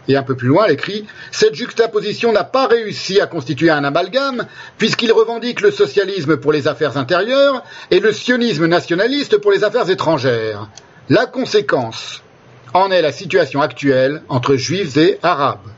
Et 0.09 0.17
un 0.17 0.23
peu 0.23 0.35
plus 0.35 0.49
loin, 0.49 0.65
elle 0.67 0.73
écrit 0.73 1.07
Cette 1.31 1.55
juxtaposition 1.55 2.33
n'a 2.33 2.45
pas 2.45 2.67
réussi 2.67 3.21
à 3.21 3.27
constituer 3.27 3.71
un 3.71 3.85
amalgame, 3.85 4.47
puisqu'il 4.77 5.13
revendique 5.13 5.61
le 5.61 5.71
socialisme 5.71 6.37
pour 6.37 6.53
les 6.53 6.67
affaires 6.67 6.97
intérieures 6.97 7.63
et 7.91 8.01
le 8.01 8.13
sionisme 8.13 8.67
nationaliste 8.67 9.39
pour 9.39 9.53
les 9.53 9.65
affaires 9.65 9.89
étrangères. 9.91 10.69
La 11.09 11.27
conséquence 11.27 12.23
en 12.75 12.91
est 12.91 13.03
la 13.03 13.13
situation 13.13 13.61
actuelle 13.61 14.23
entre 14.29 14.57
juifs 14.57 14.97
et 14.97 15.19
arabes. 15.23 15.69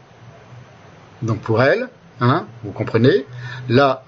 Donc 1.24 1.40
pour 1.40 1.62
elle, 1.62 1.88
hein, 2.20 2.46
vous 2.62 2.72
comprenez, 2.72 3.26
la 3.68 4.04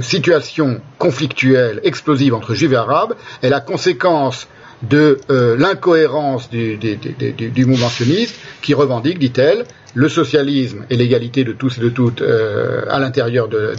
situation 0.00 0.80
conflictuelle, 0.98 1.80
explosive 1.82 2.34
entre 2.34 2.54
juifs 2.54 2.72
et 2.72 2.76
arabes 2.76 3.14
est 3.42 3.48
la 3.48 3.60
conséquence 3.60 4.46
de 4.82 5.18
euh, 5.30 5.56
l'incohérence 5.56 6.50
du, 6.50 7.66
mouvement 7.66 7.88
sioniste 7.88 8.36
qui 8.62 8.74
revendique, 8.74 9.18
dit-elle, 9.18 9.64
le 9.94 10.08
socialisme 10.08 10.84
et 10.90 10.96
l'égalité 10.96 11.42
de 11.42 11.52
tous 11.52 11.78
et 11.78 11.80
de 11.80 11.88
toutes 11.88 12.22
euh, 12.22 12.84
à 12.88 13.00
l'intérieur 13.00 13.48
de, 13.48 13.74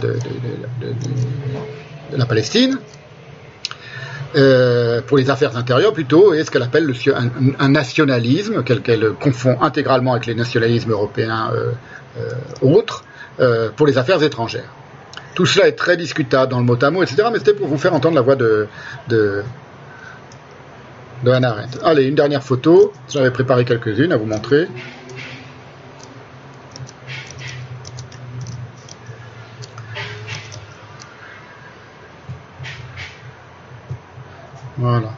la 2.12 2.26
Palestine, 2.26 2.78
euh, 4.36 5.00
pour 5.00 5.16
les 5.16 5.30
affaires 5.30 5.56
intérieures 5.56 5.92
plutôt, 5.92 6.34
et 6.34 6.44
ce 6.44 6.50
qu'elle 6.50 6.62
appelle 6.62 6.92
un, 7.58 7.68
nationalisme, 7.68 8.62
qu'elle 8.62 9.12
confond 9.12 9.56
intégralement 9.62 10.12
avec 10.12 10.26
les 10.26 10.34
nationalismes 10.34 10.90
européens 10.90 11.50
euh, 12.18 12.30
autres 12.62 13.04
euh, 13.40 13.70
pour 13.74 13.86
les 13.86 13.98
affaires 13.98 14.22
étrangères. 14.22 14.70
Tout 15.34 15.46
cela 15.46 15.68
est 15.68 15.76
très 15.76 15.96
discutable 15.96 16.50
dans 16.50 16.58
le 16.58 16.64
mot 16.64 16.76
à 16.82 16.90
mot, 16.90 17.02
etc. 17.02 17.28
Mais 17.32 17.38
c'était 17.38 17.54
pour 17.54 17.68
vous 17.68 17.78
faire 17.78 17.94
entendre 17.94 18.16
la 18.16 18.20
voix 18.20 18.36
de, 18.36 18.66
de, 19.08 19.42
de 21.24 21.30
Arendt. 21.30 21.78
Allez, 21.84 22.04
une 22.04 22.16
dernière 22.16 22.42
photo. 22.42 22.92
J'avais 23.08 23.30
préparé 23.30 23.64
quelques-unes 23.64 24.12
à 24.12 24.16
vous 24.16 24.26
montrer. 24.26 24.68
Voilà. 34.76 35.10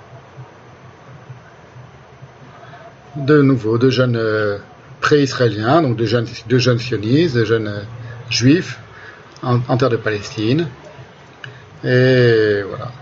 De 3.17 3.43
nouveau, 3.43 3.79
de 3.79 3.91
jeunes 3.91 4.17
euh, 4.17 4.59
pré-israéliens, 5.03 5.83
donc 5.83 5.97
de 5.97 6.07
jeunes, 6.07 6.27
de 6.49 6.59
jeunes 6.59 6.79
sionistes, 6.79 7.37
de 7.37 7.45
jeunes 7.45 7.69
euh, 7.69 7.83
juifs 8.31 8.79
en, 9.43 9.77
terre 9.77 9.91
de 9.91 9.97
Palestine. 9.97 10.69
Et 11.85 12.63
voilà. 12.67 12.93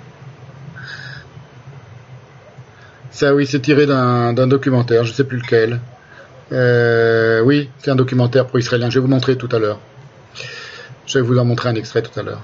Ça, 3.11 3.35
oui, 3.35 3.47
c'est 3.47 3.61
tiré 3.61 3.87
d'un 3.87 4.47
documentaire, 4.47 5.05
je 5.05 5.11
ne 5.11 5.15
sais 5.15 5.25
plus 5.25 5.37
lequel. 5.39 5.81
Euh, 6.53 7.43
oui, 7.43 7.69
c'est 7.79 7.91
un 7.91 7.97
documentaire 7.97 8.47
pro-israélien. 8.47 8.89
Je 8.89 8.99
vais 8.99 9.03
vous 9.03 9.11
montrer 9.11 9.37
tout 9.37 9.49
à 9.53 9.59
l'heure. 9.59 9.79
Je 11.07 11.19
vais 11.19 11.25
vous 11.25 11.39
en 11.39 11.45
montrer 11.45 11.69
un 11.69 11.75
extrait 11.75 12.03
tout 12.03 12.19
à 12.19 12.23
l'heure. 12.23 12.43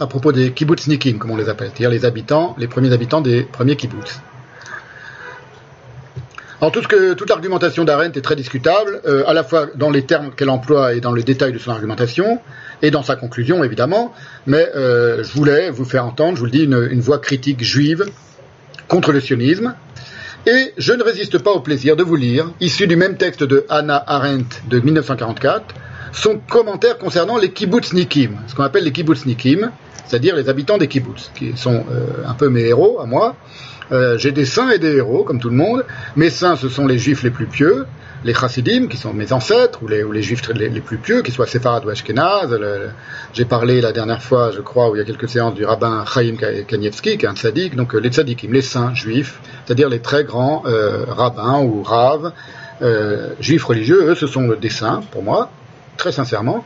À 0.00 0.06
propos 0.06 0.32
des 0.32 0.52
kibbutznikim, 0.52 1.18
comme 1.18 1.32
on 1.32 1.36
les 1.36 1.48
appelle, 1.48 1.68
c'est-à-dire 1.68 1.90
les 1.90 2.04
habitants, 2.04 2.56
les 2.58 2.66
premiers 2.66 2.92
habitants 2.92 3.20
des 3.20 3.42
premiers 3.42 3.76
kibbutz. 3.76 4.20
Tout 6.60 6.70
toute 7.16 7.28
l'argumentation 7.28 7.84
d'Arendt 7.84 8.18
est 8.18 8.22
très 8.22 8.36
discutable, 8.36 9.00
euh, 9.06 9.24
à 9.26 9.34
la 9.34 9.44
fois 9.44 9.66
dans 9.74 9.90
les 9.90 10.04
termes 10.04 10.30
qu'elle 10.34 10.48
emploie 10.48 10.94
et 10.94 11.00
dans 11.00 11.12
le 11.12 11.22
détail 11.22 11.52
de 11.52 11.58
son 11.58 11.72
argumentation, 11.72 12.40
et 12.80 12.90
dans 12.90 13.02
sa 13.02 13.16
conclusion 13.16 13.64
évidemment, 13.64 14.14
mais 14.46 14.70
euh, 14.74 15.22
je 15.22 15.32
voulais 15.32 15.70
vous 15.70 15.84
faire 15.84 16.06
entendre, 16.06 16.36
je 16.36 16.40
vous 16.40 16.46
le 16.46 16.50
dis, 16.50 16.64
une, 16.64 17.00
voix 17.00 17.18
critique 17.18 17.62
juive 17.62 18.04
contre 18.88 19.12
le 19.12 19.20
sionisme, 19.20 19.74
et 20.46 20.72
je 20.78 20.92
ne 20.92 21.02
résiste 21.02 21.38
pas 21.38 21.50
au 21.50 21.60
plaisir 21.60 21.96
de 21.96 22.02
vous 22.02 22.16
lire, 22.16 22.50
issu 22.60 22.86
du 22.86 22.96
même 22.96 23.16
texte 23.16 23.42
de 23.42 23.66
Hannah 23.68 24.02
Arendt 24.06 24.62
de 24.68 24.80
1944, 24.80 25.74
son 26.12 26.38
commentaire 26.38 26.98
concernant 26.98 27.36
les 27.36 27.50
kibbutznikim, 27.50 28.38
ce 28.46 28.54
qu'on 28.54 28.62
appelle 28.62 28.84
les 28.84 28.92
kibbutznikim, 28.92 29.70
c'est-à-dire 30.06 30.36
les 30.36 30.48
habitants 30.48 30.78
des 30.78 30.88
kibbutz, 30.88 31.30
qui 31.34 31.56
sont 31.56 31.84
euh, 31.90 32.06
un 32.26 32.34
peu 32.34 32.48
mes 32.48 32.62
héros 32.62 33.00
à 33.00 33.06
moi, 33.06 33.36
euh, 33.92 34.16
j'ai 34.18 34.32
des 34.32 34.44
saints 34.44 34.70
et 34.70 34.78
des 34.78 34.96
héros, 34.96 35.24
comme 35.24 35.40
tout 35.40 35.50
le 35.50 35.56
monde. 35.56 35.84
Mes 36.16 36.30
saints, 36.30 36.56
ce 36.56 36.68
sont 36.68 36.86
les 36.86 36.98
juifs 36.98 37.22
les 37.22 37.30
plus 37.30 37.46
pieux, 37.46 37.86
les 38.24 38.34
chassidim, 38.34 38.88
qui 38.88 38.96
sont 38.96 39.12
mes 39.12 39.32
ancêtres, 39.32 39.82
ou 39.82 39.88
les, 39.88 40.02
ou 40.02 40.14
juifs 40.14 40.48
les, 40.54 40.80
plus 40.80 40.98
pieux, 40.98 41.22
qu'ils 41.22 41.34
soient 41.34 41.46
séfarades 41.46 41.84
ou 41.84 41.90
ashkénazes. 41.90 42.58
J'ai 43.32 43.44
parlé 43.44 43.80
la 43.80 43.92
dernière 43.92 44.22
fois, 44.22 44.50
je 44.50 44.60
crois, 44.60 44.90
où 44.90 44.96
il 44.96 44.98
y 44.98 45.02
a 45.02 45.04
quelques 45.04 45.28
séances 45.28 45.54
du 45.54 45.64
rabbin 45.64 46.04
Chaim 46.06 46.36
Kanievski, 46.66 47.18
qui 47.18 47.26
est 47.26 47.28
un 47.28 47.36
tzaddik, 47.36 47.76
donc 47.76 47.94
euh, 47.94 47.98
les 47.98 48.10
tzaddikim, 48.10 48.52
les 48.52 48.62
saints 48.62 48.94
juifs, 48.94 49.40
c'est-à-dire 49.64 49.88
les 49.88 50.00
très 50.00 50.24
grands 50.24 50.62
euh, 50.66 51.04
rabbins 51.08 51.60
ou 51.60 51.82
raves, 51.82 52.32
juifs 53.40 53.64
religieux, 53.64 54.10
eux, 54.10 54.14
ce 54.14 54.26
sont 54.26 54.48
des 54.60 54.68
saints, 54.68 55.02
pour 55.10 55.22
moi. 55.22 55.50
très 55.96 56.12
sincèrement. 56.12 56.64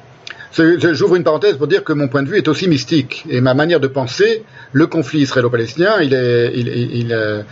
J'ouvre 0.52 1.16
une 1.16 1.24
parenthèse 1.24 1.56
pour 1.56 1.66
dire 1.66 1.84
que 1.84 1.92
mon 1.92 2.08
point 2.08 2.22
de 2.22 2.28
vue 2.28 2.36
est 2.36 2.48
aussi 2.48 2.68
mystique 2.68 3.24
et 3.28 3.40
ma 3.40 3.54
manière 3.54 3.80
de 3.80 3.86
penser 3.86 4.44
le 4.72 4.86
conflit 4.86 5.20
israélo-palestinien, 5.20 6.00
il, 6.00 7.12
euh, 7.12 7.42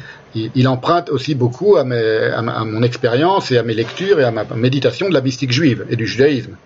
emprunte 0.67 1.11
aussi 1.11 1.35
beaucoup 1.35 1.77
à, 1.77 1.85
mon 1.85 2.83
expérience 2.83 3.51
et 3.53 3.59
à 3.59 3.63
mes 3.63 3.75
lectures 3.75 4.21
et 4.21 4.25
à 4.25 4.31
ma 4.31 4.45
méditation 4.55 5.09
de 5.09 5.15
la 5.15 5.21
mystique 5.21 5.53
juive 5.53 5.85
et 5.91 5.97
du 5.97 6.07
judaïsme. 6.07 6.57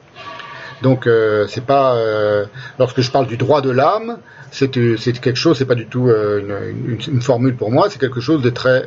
Donc 0.82 1.06
euh, 1.06 1.46
c'est 1.48 1.64
pas 1.64 1.94
euh, 1.96 2.46
lorsque 2.78 3.00
je 3.00 3.10
parle 3.10 3.26
du 3.26 3.36
droit 3.36 3.60
de 3.60 3.70
l'âme, 3.70 4.18
c'est 4.50 4.70
quelque 4.70 5.34
chose, 5.34 5.58
c'est 5.58 5.66
pas 5.66 5.74
du 5.74 5.86
tout 5.86 6.08
une, 6.08 7.20
formule 7.20 7.54
pour 7.54 7.70
moi, 7.70 7.88
c'est 7.90 8.00
quelque 8.00 8.20
chose 8.20 8.42
de 8.42 8.50
très 8.50 8.84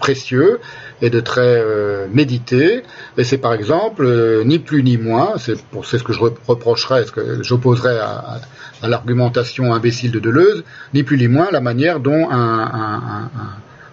précieux 0.00 0.58
et 1.02 1.10
de 1.10 1.20
très 1.20 1.40
euh, 1.42 2.06
médité. 2.12 2.82
Et 3.16 3.24
c'est 3.24 3.38
par 3.38 3.54
exemple 3.54 4.04
euh, 4.04 4.44
ni 4.44 4.58
plus 4.58 4.82
ni 4.82 4.96
moins, 4.96 5.34
c'est 5.38 5.56
ce 5.56 6.02
que 6.02 6.12
je 6.12 6.20
reprocherais, 6.20 7.04
ce 7.04 7.12
que 7.12 7.42
j'opposerais 7.42 7.98
à, 7.98 8.40
l'argumentation 8.82 9.74
imbécile 9.74 10.10
de 10.10 10.20
Deleuze, 10.20 10.64
ni 10.94 11.02
plus 11.02 11.18
ni 11.18 11.28
moins 11.28 11.48
la 11.52 11.60
manière 11.60 12.00
dont 12.00 12.30
un, 12.30 12.60
un, 12.60 13.30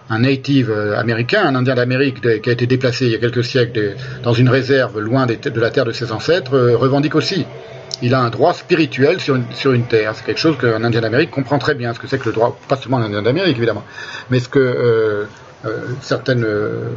un 0.08 0.18
native 0.18 0.70
euh, 0.70 0.98
américain, 0.98 1.42
un 1.44 1.54
indien 1.54 1.74
d'Amérique 1.74 2.20
qui 2.42 2.48
a 2.48 2.52
été 2.52 2.66
déplacé 2.66 3.06
il 3.06 3.12
y 3.12 3.14
a 3.14 3.18
quelques 3.18 3.44
siècles 3.44 3.96
dans 4.22 4.32
une 4.32 4.48
réserve 4.48 4.98
loin 4.98 5.26
de 5.26 5.60
la 5.60 5.70
terre 5.70 5.84
de 5.84 5.92
ses 5.92 6.12
ancêtres, 6.12 6.58
revendique 6.74 7.14
aussi. 7.14 7.44
Il 8.00 8.14
a 8.14 8.20
un 8.20 8.30
droit 8.30 8.54
spirituel 8.54 9.20
sur 9.20 9.34
une, 9.34 9.44
sur 9.52 9.72
une 9.72 9.84
terre. 9.84 10.12
C'est 10.14 10.24
quelque 10.24 10.38
chose 10.38 10.56
qu'un 10.56 10.84
Indien 10.84 11.00
d'Amérique 11.00 11.32
comprend 11.32 11.58
très 11.58 11.74
bien, 11.74 11.92
ce 11.92 11.98
que 11.98 12.06
c'est 12.06 12.18
que 12.18 12.26
le 12.26 12.32
droit, 12.32 12.56
pas 12.68 12.76
seulement 12.76 12.98
un 12.98 13.02
Indien 13.02 13.22
d'Amérique 13.22 13.56
évidemment, 13.56 13.82
mais 14.30 14.38
ce 14.38 14.48
que 14.48 15.26
certaines, 16.00 16.44
euh, 16.44 16.90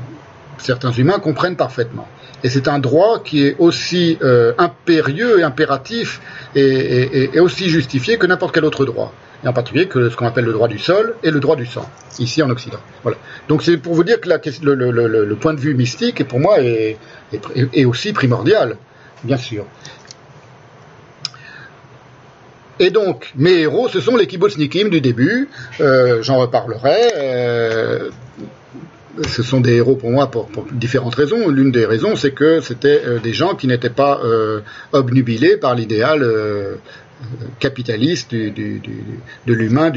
certains 0.57 0.91
humains 0.91 1.19
comprennent 1.19 1.56
parfaitement. 1.56 2.07
Et 2.43 2.49
c'est 2.49 2.67
un 2.67 2.80
droit 2.80 3.22
qui 3.23 3.45
est 3.45 3.56
aussi 3.59 4.17
euh, 4.23 4.53
impérieux 4.57 5.40
et 5.40 5.43
impératif 5.43 6.22
et, 6.56 7.40
aussi 7.40 7.69
justifié 7.69 8.17
que 8.17 8.25
n'importe 8.25 8.53
quel 8.53 8.65
autre 8.65 8.85
droit. 8.85 9.14
Et 9.43 9.48
en 9.48 9.53
particulier 9.53 9.88
que 9.88 10.09
ce 10.09 10.15
qu'on 10.15 10.27
appelle 10.27 10.45
le 10.45 10.53
droit 10.53 10.67
du 10.67 10.77
sol 10.77 11.15
et 11.23 11.31
le 11.31 11.40
droit 11.40 11.56
du 11.56 11.65
sang, 11.65 11.90
ici 12.19 12.43
en 12.43 12.49
Occident. 12.49 12.80
Donc 13.48 13.64
c'est 13.64 13.77
pour 13.77 13.95
vous 13.95 14.03
dire 14.03 14.22
que 14.22 14.30
le, 14.30 15.35
point 15.35 15.53
de 15.53 15.59
vue 15.59 15.73
mystique, 15.73 16.27
pour 16.27 16.40
moi, 16.40 16.59
est, 16.61 16.98
aussi 17.85 18.14
primordial, 18.14 18.77
bien 19.23 19.38
sûr. 19.38 19.65
Et 22.80 22.90
donc, 22.90 23.31
mes 23.35 23.59
héros, 23.59 23.90
ce 23.90 23.99
sont 23.99 24.17
les 24.17 24.25
kibbutznikim 24.25 24.90
du 24.90 25.01
début. 25.01 25.49
Euh, 25.81 26.23
J'en 26.23 26.38
reparlerai. 26.38 27.11
Euh, 27.15 28.09
ce 29.27 29.43
sont 29.43 29.61
des 29.61 29.75
héros 29.75 29.95
pour 29.95 30.11
moi 30.11 30.30
pour, 30.30 30.48
différentes 30.72 31.15
raisons. 31.15 31.49
L'une 31.49 31.72
des 31.72 31.85
raisons, 31.85 32.15
c'est 32.15 32.31
que 32.31 32.61
c'était 32.61 33.01
euh, 33.06 33.19
des 33.19 33.33
gens 33.33 33.56
qui 33.56 33.67
n'étaient 33.67 33.90
pas 33.90 34.22
euh, 34.23 34.61
obnubilés 34.91 35.57
par 35.57 35.75
l'idéal 35.75 36.23
euh, 36.23 36.75
capitaliste 37.59 38.31
du, 38.31 38.51
du, 38.51 38.80
du, 38.80 39.03
de 39.45 39.53
l'humain 39.53 39.91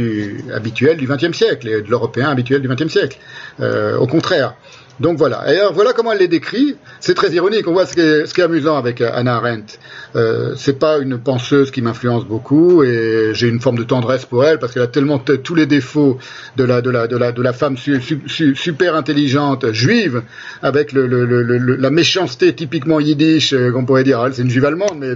habituel 0.55 0.99
du 0.99 1.07
XXe 1.07 1.37
siècle 1.37 1.69
et 1.69 1.81
de 1.81 1.89
l'européen 1.89 2.29
habituel 2.29 2.61
du 2.61 2.69
XXe 2.69 2.93
siècle. 2.93 3.19
Au 3.61 4.07
contraire, 4.07 4.57
donc 5.01 5.19
voilà. 5.19 5.53
Et 5.53 5.59
alors 5.59 5.73
voilà 5.73 5.93
comment 5.93 6.13
elle 6.13 6.21
les 6.21 6.29
décrit. 6.29 6.77
C'est 7.01 7.15
très 7.15 7.31
ironique. 7.33 7.67
On 7.67 7.73
voit 7.73 7.87
ce 7.87 7.95
qui 7.95 8.01
est, 8.41 8.45
amusant 8.45 8.77
avec 8.77 9.01
euh, 9.01 9.11
Anna 9.13 9.37
Arendt. 9.37 9.79
Euh, 10.15 10.55
c'est 10.57 10.79
pas 10.79 10.99
une 10.99 11.19
penseuse 11.19 11.71
qui 11.73 11.83
m'influence 11.83 12.25
beaucoup 12.25 12.85
et 12.85 13.31
j'ai 13.33 13.49
une 13.49 13.61
forme 13.61 13.77
de 13.77 13.83
tendresse 13.83 14.25
pour 14.25 14.45
elle 14.45 14.59
parce 14.59 14.73
qu'elle 14.73 14.83
a 14.83 14.89
tellement 14.89 15.19
tous 15.19 15.55
les 15.55 15.67
défauts 15.67 16.19
de 16.57 17.43
la 17.43 17.53
femme 17.53 17.77
su, 17.77 18.01
su, 18.27 18.55
super 18.55 18.95
intelligente 18.95 19.73
juive 19.73 20.23
avec 20.63 20.93
la 20.93 21.91
méchanceté 21.91 22.55
typiquement 22.55 23.01
yiddish 23.01 23.53
euh, 23.53 23.73
qu'on 23.73 23.85
pourrait 23.85 24.05
dire. 24.05 24.25
Elle 24.25 24.35
c'est 24.35 24.43
une 24.43 24.51
juive 24.51 24.65
allemande 24.65 24.97
mais 24.99 25.15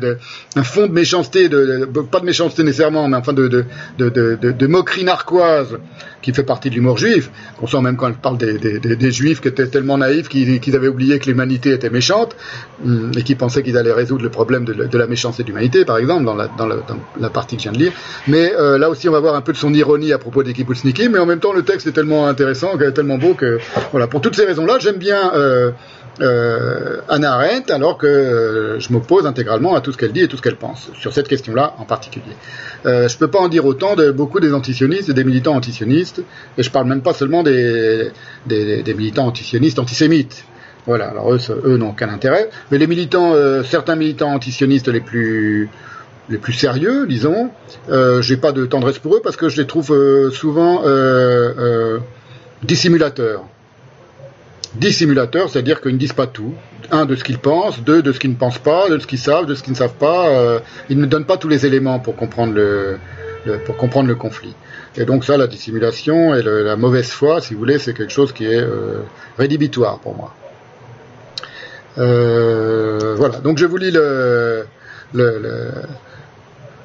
un 0.56 0.64
fond 0.64 0.88
de 0.88 0.92
méchanceté, 0.92 1.48
de, 1.48 1.84
pas 2.10 2.18
de 2.18 2.26
méchanceté 2.26 2.64
nécessairement, 2.64 3.06
mais 3.08 3.16
enfin 3.16 3.32
de, 3.32 3.64
de 3.98 4.66
moquerie 4.66 5.04
narquoise 5.04 5.78
qui 6.22 6.32
fait 6.32 6.42
partie 6.42 6.70
de 6.70 6.74
l'humour 6.74 6.98
juif. 6.98 7.30
On 7.62 7.66
sent 7.66 7.80
même 7.80 7.96
quand 7.96 8.08
elle 8.08 8.14
parle 8.14 8.38
des, 8.38 9.10
juifs 9.10 9.40
qui 9.40 9.48
étaient 9.48 9.66
tellement 9.66 9.98
naïfs 9.98 10.28
qu'ils 10.28 10.60
qu 10.60 10.74
avaient 10.74 10.88
oublié 10.88 11.18
que 11.18 11.26
l'humanité 11.26 11.72
était 11.72 11.90
méchante 11.90 12.36
hum, 12.84 13.12
et 13.16 13.22
qui 13.22 13.34
pensaient 13.34 13.62
qu'ils 13.62 13.76
allaient 13.76 13.92
résoudre 13.92 14.22
le 14.22 14.30
problème 14.30 14.64
de, 14.64 14.98
la 14.98 15.06
méchanceté 15.06 15.42
de 15.42 15.48
l'humanité, 15.48 15.84
par 15.84 15.98
exemple, 15.98 16.24
dans 16.24 16.34
la, 16.34 17.30
partie 17.30 17.56
que 17.56 17.62
je 17.62 17.68
viens 17.68 17.78
de 17.78 17.84
lire. 17.84 17.92
Mais 18.26 18.52
euh, 18.54 18.78
là 18.78 18.90
aussi, 18.90 19.08
on 19.08 19.12
va 19.12 19.20
voir 19.20 19.34
un 19.34 19.40
peu 19.40 19.52
de 19.52 19.58
son 19.58 19.72
ironie 19.72 20.12
à 20.12 20.18
propos 20.18 20.42
des 20.42 20.52
kibbutznikim, 20.52 21.12
mais 21.12 21.18
en 21.18 21.26
même 21.26 21.40
temps, 21.40 21.52
le 21.52 21.62
texte 21.62 21.86
est 21.86 21.92
tellement 21.92 22.26
intéressant, 22.26 22.76
tellement 22.94 23.18
beau 23.18 23.34
que, 23.34 23.58
voilà, 23.92 24.06
pour 24.06 24.20
toutes 24.20 24.36
ces 24.36 24.44
raisons-là, 24.44 24.78
j'aime 24.80 24.96
bien 24.96 25.32
euh, 25.34 25.70
euh, 26.20 27.00
Anna 27.08 27.34
Arendt, 27.34 27.72
alors 27.72 27.98
que 27.98 28.76
je 28.78 28.92
m'oppose 28.92 29.26
intégralement 29.26 29.74
à 29.74 29.80
tout 29.80 29.92
ce 29.92 29.96
qu'elle 29.96 30.12
dit 30.12 30.22
et 30.22 30.28
tout 30.28 30.36
ce 30.36 30.42
qu'elle 30.42 30.56
pense, 30.56 30.90
sur 30.98 31.12
cette 31.12 31.28
question-là 31.28 31.74
en 31.78 31.84
particulier. 31.84 32.36
Euh, 32.86 33.08
je 33.08 33.14
ne 33.14 33.18
peux 33.18 33.28
pas 33.28 33.38
en 33.38 33.48
dire 33.48 33.64
autant 33.66 33.94
de 33.96 34.10
beaucoup 34.10 34.40
des 34.40 34.52
antisionistes 34.52 35.08
et 35.08 35.14
des 35.14 35.24
militants 35.24 35.54
antisionistes, 35.54 36.22
et 36.56 36.62
je 36.62 36.70
parle 36.70 36.86
même 36.86 37.02
pas 37.02 37.14
seulement 37.14 37.42
des, 37.42 38.10
des, 38.46 38.82
des 38.82 38.94
militants 38.94 39.26
antisionistes 39.26 39.78
antisémites. 39.78 40.44
Voilà, 40.86 41.08
alors 41.08 41.34
eux, 41.34 41.38
eux 41.64 41.76
n'ont 41.76 41.90
aucun 41.90 42.08
intérêt, 42.08 42.48
mais 42.70 42.78
les 42.78 42.86
militants, 42.86 43.34
euh, 43.34 43.62
certains 43.62 43.94
militants 43.94 44.32
antisionistes 44.32 44.88
les 44.88 45.00
plus 45.00 45.68
les 46.30 46.38
plus 46.38 46.52
sérieux, 46.52 47.06
disons, 47.06 47.50
euh, 47.90 48.20
j'ai 48.20 48.36
pas 48.36 48.52
de 48.52 48.66
tendresse 48.66 48.98
pour 48.98 49.16
eux 49.16 49.20
parce 49.22 49.36
que 49.36 49.48
je 49.48 49.56
les 49.56 49.66
trouve 49.66 49.92
euh, 49.92 50.30
souvent 50.30 50.82
dissimulateurs 52.62 53.44
dissimulateurs, 54.74 55.48
c'est-à-dire 55.48 55.80
qu'ils 55.80 55.92
ne 55.92 55.98
disent 55.98 56.12
pas 56.12 56.26
tout. 56.26 56.54
Un, 56.90 57.04
de 57.04 57.16
ce 57.16 57.24
qu'ils 57.24 57.38
pensent, 57.38 57.80
deux, 57.82 58.02
de 58.02 58.12
ce 58.12 58.18
qu'ils 58.18 58.30
ne 58.30 58.36
pensent 58.36 58.58
pas, 58.58 58.88
de 58.88 58.98
ce 58.98 59.06
qu'ils 59.06 59.18
savent, 59.18 59.46
de 59.46 59.54
ce 59.54 59.62
qu'ils 59.62 59.72
ne 59.72 59.78
savent 59.78 59.98
pas. 59.98 60.28
Euh, 60.28 60.60
ils 60.88 60.98
ne 60.98 61.06
donnent 61.06 61.26
pas 61.26 61.36
tous 61.36 61.48
les 61.48 61.66
éléments 61.66 61.98
pour 61.98 62.16
comprendre 62.16 62.54
le, 62.54 62.98
le, 63.44 63.58
pour 63.58 63.76
comprendre 63.76 64.08
le 64.08 64.14
conflit. 64.14 64.54
Et 64.96 65.04
donc 65.04 65.24
ça, 65.24 65.36
la 65.36 65.46
dissimulation 65.46 66.34
et 66.34 66.42
la 66.42 66.76
mauvaise 66.76 67.10
foi, 67.10 67.40
si 67.40 67.54
vous 67.54 67.60
voulez, 67.60 67.78
c'est 67.78 67.94
quelque 67.94 68.12
chose 68.12 68.32
qui 68.32 68.46
est 68.46 68.60
euh, 68.60 69.02
rédhibitoire 69.36 69.98
pour 69.98 70.16
moi. 70.16 70.34
Euh, 71.98 73.14
voilà, 73.16 73.38
donc 73.38 73.58
je 73.58 73.66
vous 73.66 73.76
lis 73.76 73.90
le, 73.90 74.64
le, 75.12 75.38
le 75.38 75.70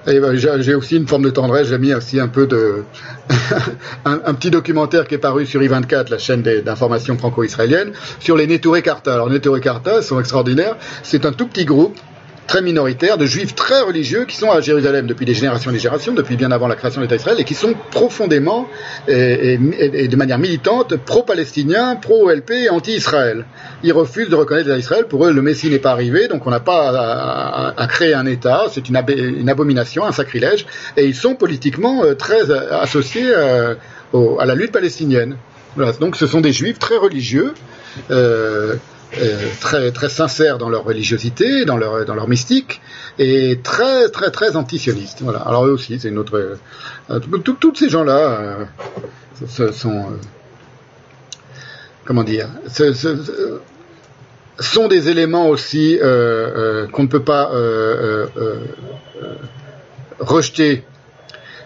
et 0.08 0.20
ben, 0.20 0.36
j'ai 0.36 0.76
aussi 0.76 0.98
une 0.98 1.08
forme 1.08 1.24
de 1.24 1.30
tendresse, 1.30 1.68
j'ai 1.68 1.78
mis 1.78 1.94
aussi 1.94 2.20
un 2.20 2.28
peu 2.28 2.46
de 2.46 2.84
un, 4.06 4.34
petit 4.34 4.52
documentaire 4.52 5.08
qui 5.08 5.16
est 5.16 5.20
paru 5.20 5.46
sur 5.46 5.62
I24, 5.62 6.10
la 6.10 6.18
chaîne 6.18 6.42
d'information 6.42 7.18
franco-israélienne, 7.18 7.94
sur 8.20 8.36
les 8.36 8.48
Neturei 8.48 8.82
Karta. 8.82 9.14
Alors 9.14 9.30
Neturei 9.30 9.62
Karta 9.62 10.02
sont 10.02 10.20
extraordinaires, 10.20 10.76
c'est 11.04 11.26
un 11.26 11.32
tout 11.32 11.48
petit 11.48 11.66
groupe 11.66 11.98
très 12.48 12.62
minoritaire 12.62 13.18
de 13.18 13.26
juifs 13.26 13.56
très 13.56 13.82
religieux 13.82 14.26
qui 14.26 14.36
sont 14.36 14.52
à 14.52 14.62
Jérusalem 14.62 15.08
depuis 15.08 15.26
des 15.26 15.34
générations 15.34 15.72
et 15.72 15.74
des 15.74 15.80
générations, 15.80 16.14
depuis 16.14 16.36
bien 16.36 16.52
avant 16.52 16.68
la 16.68 16.76
création 16.76 17.02
de 17.02 17.06
l'État 17.06 17.16
d'Israël, 17.16 17.40
et 17.40 17.44
qui 17.44 17.56
sont 17.56 17.74
profondément 17.92 18.68
et, 19.08 19.58
de 19.58 20.16
manière 20.16 20.40
militante 20.40 20.96
pro-palestiniens, 20.98 21.96
pro-OLP 21.96 22.70
anti-Israël. 22.70 23.46
Ils 23.84 23.94
refusent 23.94 24.30
de 24.30 24.36
reconnaître 24.36 24.68
l'État 24.68 24.78
d'Israël. 24.78 25.06
Pour 25.06 25.26
eux, 25.26 25.32
le 25.32 25.42
Messie 25.42 25.70
n'est 25.70 25.80
pas 25.80 25.92
arrivé, 25.92 26.28
donc 26.28 26.46
on 26.46 26.52
n'a 26.52 26.60
pas 26.60 27.74
à, 27.78 27.88
créer 27.88 28.14
un 28.14 28.26
État. 28.26 28.66
C'est 28.72 28.90
une, 28.90 28.98
abomination, 29.50 30.04
un 30.06 30.12
sacrilège, 30.12 30.66
et 30.98 31.06
ils 31.06 31.16
sont 31.16 31.36
politiquement 31.36 32.04
euh, 32.04 32.16
très 32.16 32.52
associés 32.52 33.32
euh, 33.34 33.76
à 34.40 34.46
la 34.46 34.56
lutte 34.56 34.72
palestinienne. 34.72 35.38
Donc 36.00 36.16
ce 36.16 36.28
sont 36.28 36.42
des 36.42 36.52
juifs 36.52 36.80
très 36.80 36.98
religieux. 36.98 37.54
Euh, 38.12 38.76
euh, 39.18 39.48
très 39.60 39.92
très 39.92 40.10
sincères 40.10 40.58
dans 40.58 40.70
leur 40.70 40.84
religiosité, 40.84 41.66
dans 41.66 41.78
leur 41.78 42.06
dans 42.06 42.16
leur 42.16 42.28
mystique, 42.28 42.82
et 43.20 43.60
très 43.64 44.10
très 44.10 44.32
très 44.32 44.56
antisionistes. 44.56 45.20
Voilà. 45.22 45.40
Alors 45.40 45.66
eux 45.66 45.72
aussi, 45.72 46.00
c'est 46.00 46.10
une 46.10 46.18
autre. 46.18 46.58
Euh, 47.10 47.20
Tous 47.20 47.76
ces 47.76 47.90
gens-là 47.90 48.68
euh, 49.48 49.72
sont 49.72 49.98
euh, 49.98 50.18
comment 52.06 52.24
dire, 52.24 52.50
sont 54.60 54.88
des 54.88 55.10
éléments 55.10 55.48
aussi 55.48 55.98
qu'on 56.00 57.04
ne 57.04 57.08
peut 57.08 57.24
pas 57.24 57.52
rejeter 60.20 60.86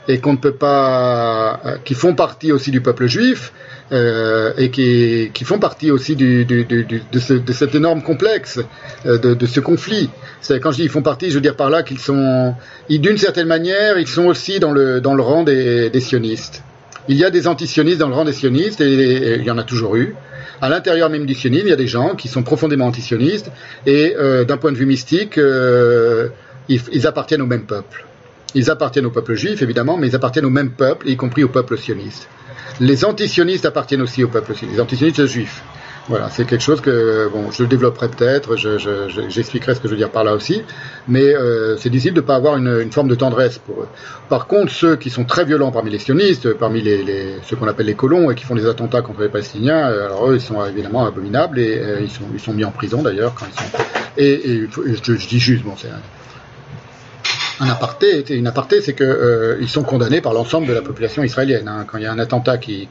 et 0.08 0.20
qu'on 0.20 0.34
ne 0.34 0.38
peut 0.38 0.54
pas, 0.54 1.60
qui 1.84 1.94
font 1.94 2.16
partie 2.16 2.52
aussi 2.52 2.72
du 2.72 2.82
peuple 2.82 3.08
juif, 3.08 3.52
euh, 3.94 4.52
et 4.58 4.70
qui, 4.70 5.32
font 5.46 5.60
partie 5.60 5.92
aussi 5.92 6.18
de, 6.18 6.46
ce, 7.20 7.34
de, 7.34 7.54
cet 7.54 7.74
énorme 7.74 8.02
complexe, 8.02 8.60
euh, 9.06 9.18
de, 9.18 9.46
ce 9.46 9.62
conflit. 9.62 10.10
Quand 10.62 10.72
je 10.72 10.78
dis 10.78 10.84
ils 10.84 10.90
font 10.90 11.02
partie, 11.02 11.30
je 11.30 11.36
veux 11.36 11.42
dire 11.42 11.56
par 11.56 11.70
là 11.70 11.84
qu'ils 11.84 12.00
sont, 12.00 12.54
d'une 12.90 13.18
certaine 13.18 13.48
manière, 13.48 13.98
ils 13.98 14.08
sont 14.08 14.26
aussi 14.26 14.60
dans 14.60 14.72
le, 14.74 15.02
rang 15.22 15.44
des, 15.44 16.00
sionistes. 16.02 16.64
Il 17.08 17.16
y 17.16 17.24
a 17.24 17.30
des 17.30 17.48
antisionistes 17.48 18.00
dans 18.00 18.10
le 18.10 18.16
rang 18.16 18.26
des 18.26 18.34
sionistes, 18.34 18.82
et, 18.82 19.36
il 19.36 19.46
y 19.46 19.52
en 19.52 19.58
a 19.58 19.64
toujours 19.64 19.96
eu. 19.96 20.16
À 20.60 20.68
l'intérieur 20.68 21.10
même 21.10 21.26
du 21.26 21.34
sionisme, 21.34 21.68
il 21.68 21.70
y 21.70 21.74
a 21.74 21.78
des 21.78 21.88
gens 21.88 22.16
qui 22.16 22.28
sont 22.28 22.44
profondément 22.44 22.88
antisionistes, 22.88 23.52
et 23.86 24.16
euh, 24.18 24.44
d'un 24.44 24.58
point 24.58 24.74
de 24.74 24.78
vue 24.78 24.86
mystique, 24.86 25.40
ils 26.68 27.08
appartiennent 27.08 27.42
au 27.42 27.48
même 27.48 27.66
peuple. 27.66 28.06
Ils 28.54 28.70
appartiennent 28.70 29.06
au 29.06 29.12
peuple 29.12 29.36
juif, 29.36 29.62
évidemment, 29.62 29.96
mais 29.96 30.08
ils 30.08 30.16
appartiennent 30.16 30.46
au 30.46 30.50
même 30.50 30.72
peuple, 30.72 31.08
y 31.08 31.16
compris 31.16 31.46
au 31.46 31.50
peuple 31.50 31.78
sioniste. 31.78 32.28
Les 32.80 33.06
antisionistes 33.06 33.66
appartiennent 33.66 34.02
aussi 34.02 34.24
au 34.24 34.28
peuple 34.28 34.54
sioniste, 34.56 34.78
les 34.78 34.82
antisionistes 34.82 35.26
juifs. 35.26 35.64
Voilà, 36.10 36.30
c'est 36.30 36.46
quelque 36.46 36.62
chose 36.62 36.80
que, 36.80 37.28
bon, 37.34 37.52
je 37.52 37.66
développerai 37.66 38.08
peut-être, 38.08 38.56
j'expliquerai 38.56 39.76
ce 39.76 39.82
que 39.82 39.90
je 39.90 39.94
veux 39.94 39.98
dire 39.98 40.10
par 40.10 40.24
là 40.24 40.34
aussi, 40.34 40.64
mais 41.10 41.36
euh, 41.36 41.76
c'est 41.76 41.90
difficile 41.90 42.14
de 42.14 42.22
ne 42.22 42.26
pas 42.26 42.36
avoir 42.36 42.56
une, 42.56 42.80
une, 42.82 42.94
forme 42.94 43.10
de 43.10 43.16
tendresse 43.16 43.58
pour 43.58 43.82
eux. 43.82 43.88
Par 44.30 44.48
contre, 44.48 44.72
ceux 44.72 44.96
qui 44.96 45.10
sont 45.10 45.26
très 45.26 45.44
violents 45.44 45.72
parmi 45.72 45.92
les 45.92 46.00
sionistes, 46.00 46.54
parmi 46.54 46.82
les, 46.82 47.04
les 47.04 47.36
ceux 47.44 47.58
qu'on 47.58 47.68
appelle 47.68 47.88
les 47.88 47.96
colons 47.96 48.32
et 48.32 48.36
qui 48.36 48.46
font 48.46 48.56
des 48.56 48.66
attentats 48.68 49.02
contre 49.02 49.22
les 49.22 49.28
Palestiniens, 49.28 49.90
euh, 49.90 50.06
alors 50.06 50.30
eux, 50.30 50.36
ils 50.36 50.42
sont 50.42 50.66
évidemment 50.66 51.06
abominables 51.06 51.60
et 51.60 51.78
euh, 51.78 52.00
ils, 52.00 52.10
sont, 52.10 52.24
ils 52.34 52.40
sont 52.40 52.54
mis 52.54 52.64
en 52.64 52.72
prison 52.72 53.02
d'ailleurs 53.02 53.34
quand 53.36 53.46
ils 53.46 53.60
sont. 53.60 53.84
Et, 54.16 54.52
et 54.52 54.70
je, 55.04 55.16
je, 55.16 55.28
dis 55.28 55.40
juste, 55.40 55.66
bon, 55.66 55.74
c'est 55.76 55.90
un, 57.60 57.70
aparté, 57.70 58.82
c'est 58.82 58.94
que 58.94 59.04
euh, 59.04 59.68
sont 59.68 59.84
condamnés 59.84 60.22
par 60.22 60.34
l'ensemble 60.34 60.68
de 60.68 60.74
la 60.74 60.82
population 60.82 61.24
israélienne. 61.24 61.68
Hein. 61.68 61.86
Quand 61.88 61.98
il 61.98 62.04
y 62.04 62.08
a 62.08 62.12
un 62.12 62.20
attentat 62.20 62.58
qui, 62.58 62.88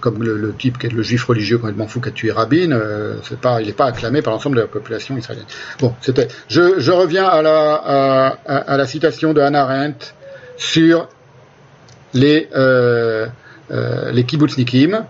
comme 0.00 0.22
le, 0.22 0.54
type 0.54 0.78
qui 0.78 0.86
est 0.86 0.92
le 0.92 1.02
juif 1.02 1.24
religieux 1.24 1.58
complètement 1.58 1.88
fou 1.88 2.00
qui 2.00 2.08
a 2.08 2.12
tué 2.12 2.30
Rabin, 2.30 2.72
euh, 2.72 3.16
il 3.60 3.66
n'est 3.66 3.72
pas 3.72 3.86
acclamé 3.86 4.22
par 4.22 4.32
l'ensemble 4.32 4.56
de 4.56 4.62
la 4.62 4.66
population 4.66 5.16
israélienne. 5.16 5.46
Bon, 5.80 5.94
c'était. 6.00 6.28
Je, 6.48 6.90
reviens 6.90 7.26
à 7.26 7.42
la, 7.42 8.36
à, 8.46 8.76
la 8.76 8.86
citation 8.86 9.32
de 9.32 9.40
Hannah 9.40 9.62
Arendt 9.62 10.14
sur 10.56 11.08
les 12.14 12.48
euh, 12.54 13.26
les 13.70 14.24
kibbutznikim. 14.24 15.04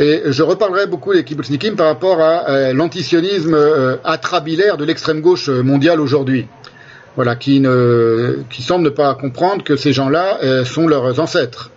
Et 0.00 0.22
je 0.26 0.42
reparlerai 0.44 0.86
beaucoup 0.86 1.12
des 1.12 1.24
kibbutznikim 1.24 1.74
par 1.74 1.86
rapport 1.86 2.20
à 2.20 2.72
l'antisionisme 2.72 3.58
atrabilaire 4.04 4.76
de 4.76 4.84
l'extrême 4.84 5.20
gauche 5.20 5.48
mondiale 5.48 6.00
aujourd'hui. 6.00 6.46
Voilà, 7.16 7.34
qui, 7.34 7.58
ne, 7.58 8.38
qui 8.50 8.62
semble 8.62 8.84
ne 8.84 8.90
pas 8.90 9.14
comprendre 9.14 9.64
que 9.64 9.76
ces 9.76 9.92
gens-là 9.92 10.64
sont 10.64 10.86
leurs 10.86 11.18
ancêtres 11.18 11.70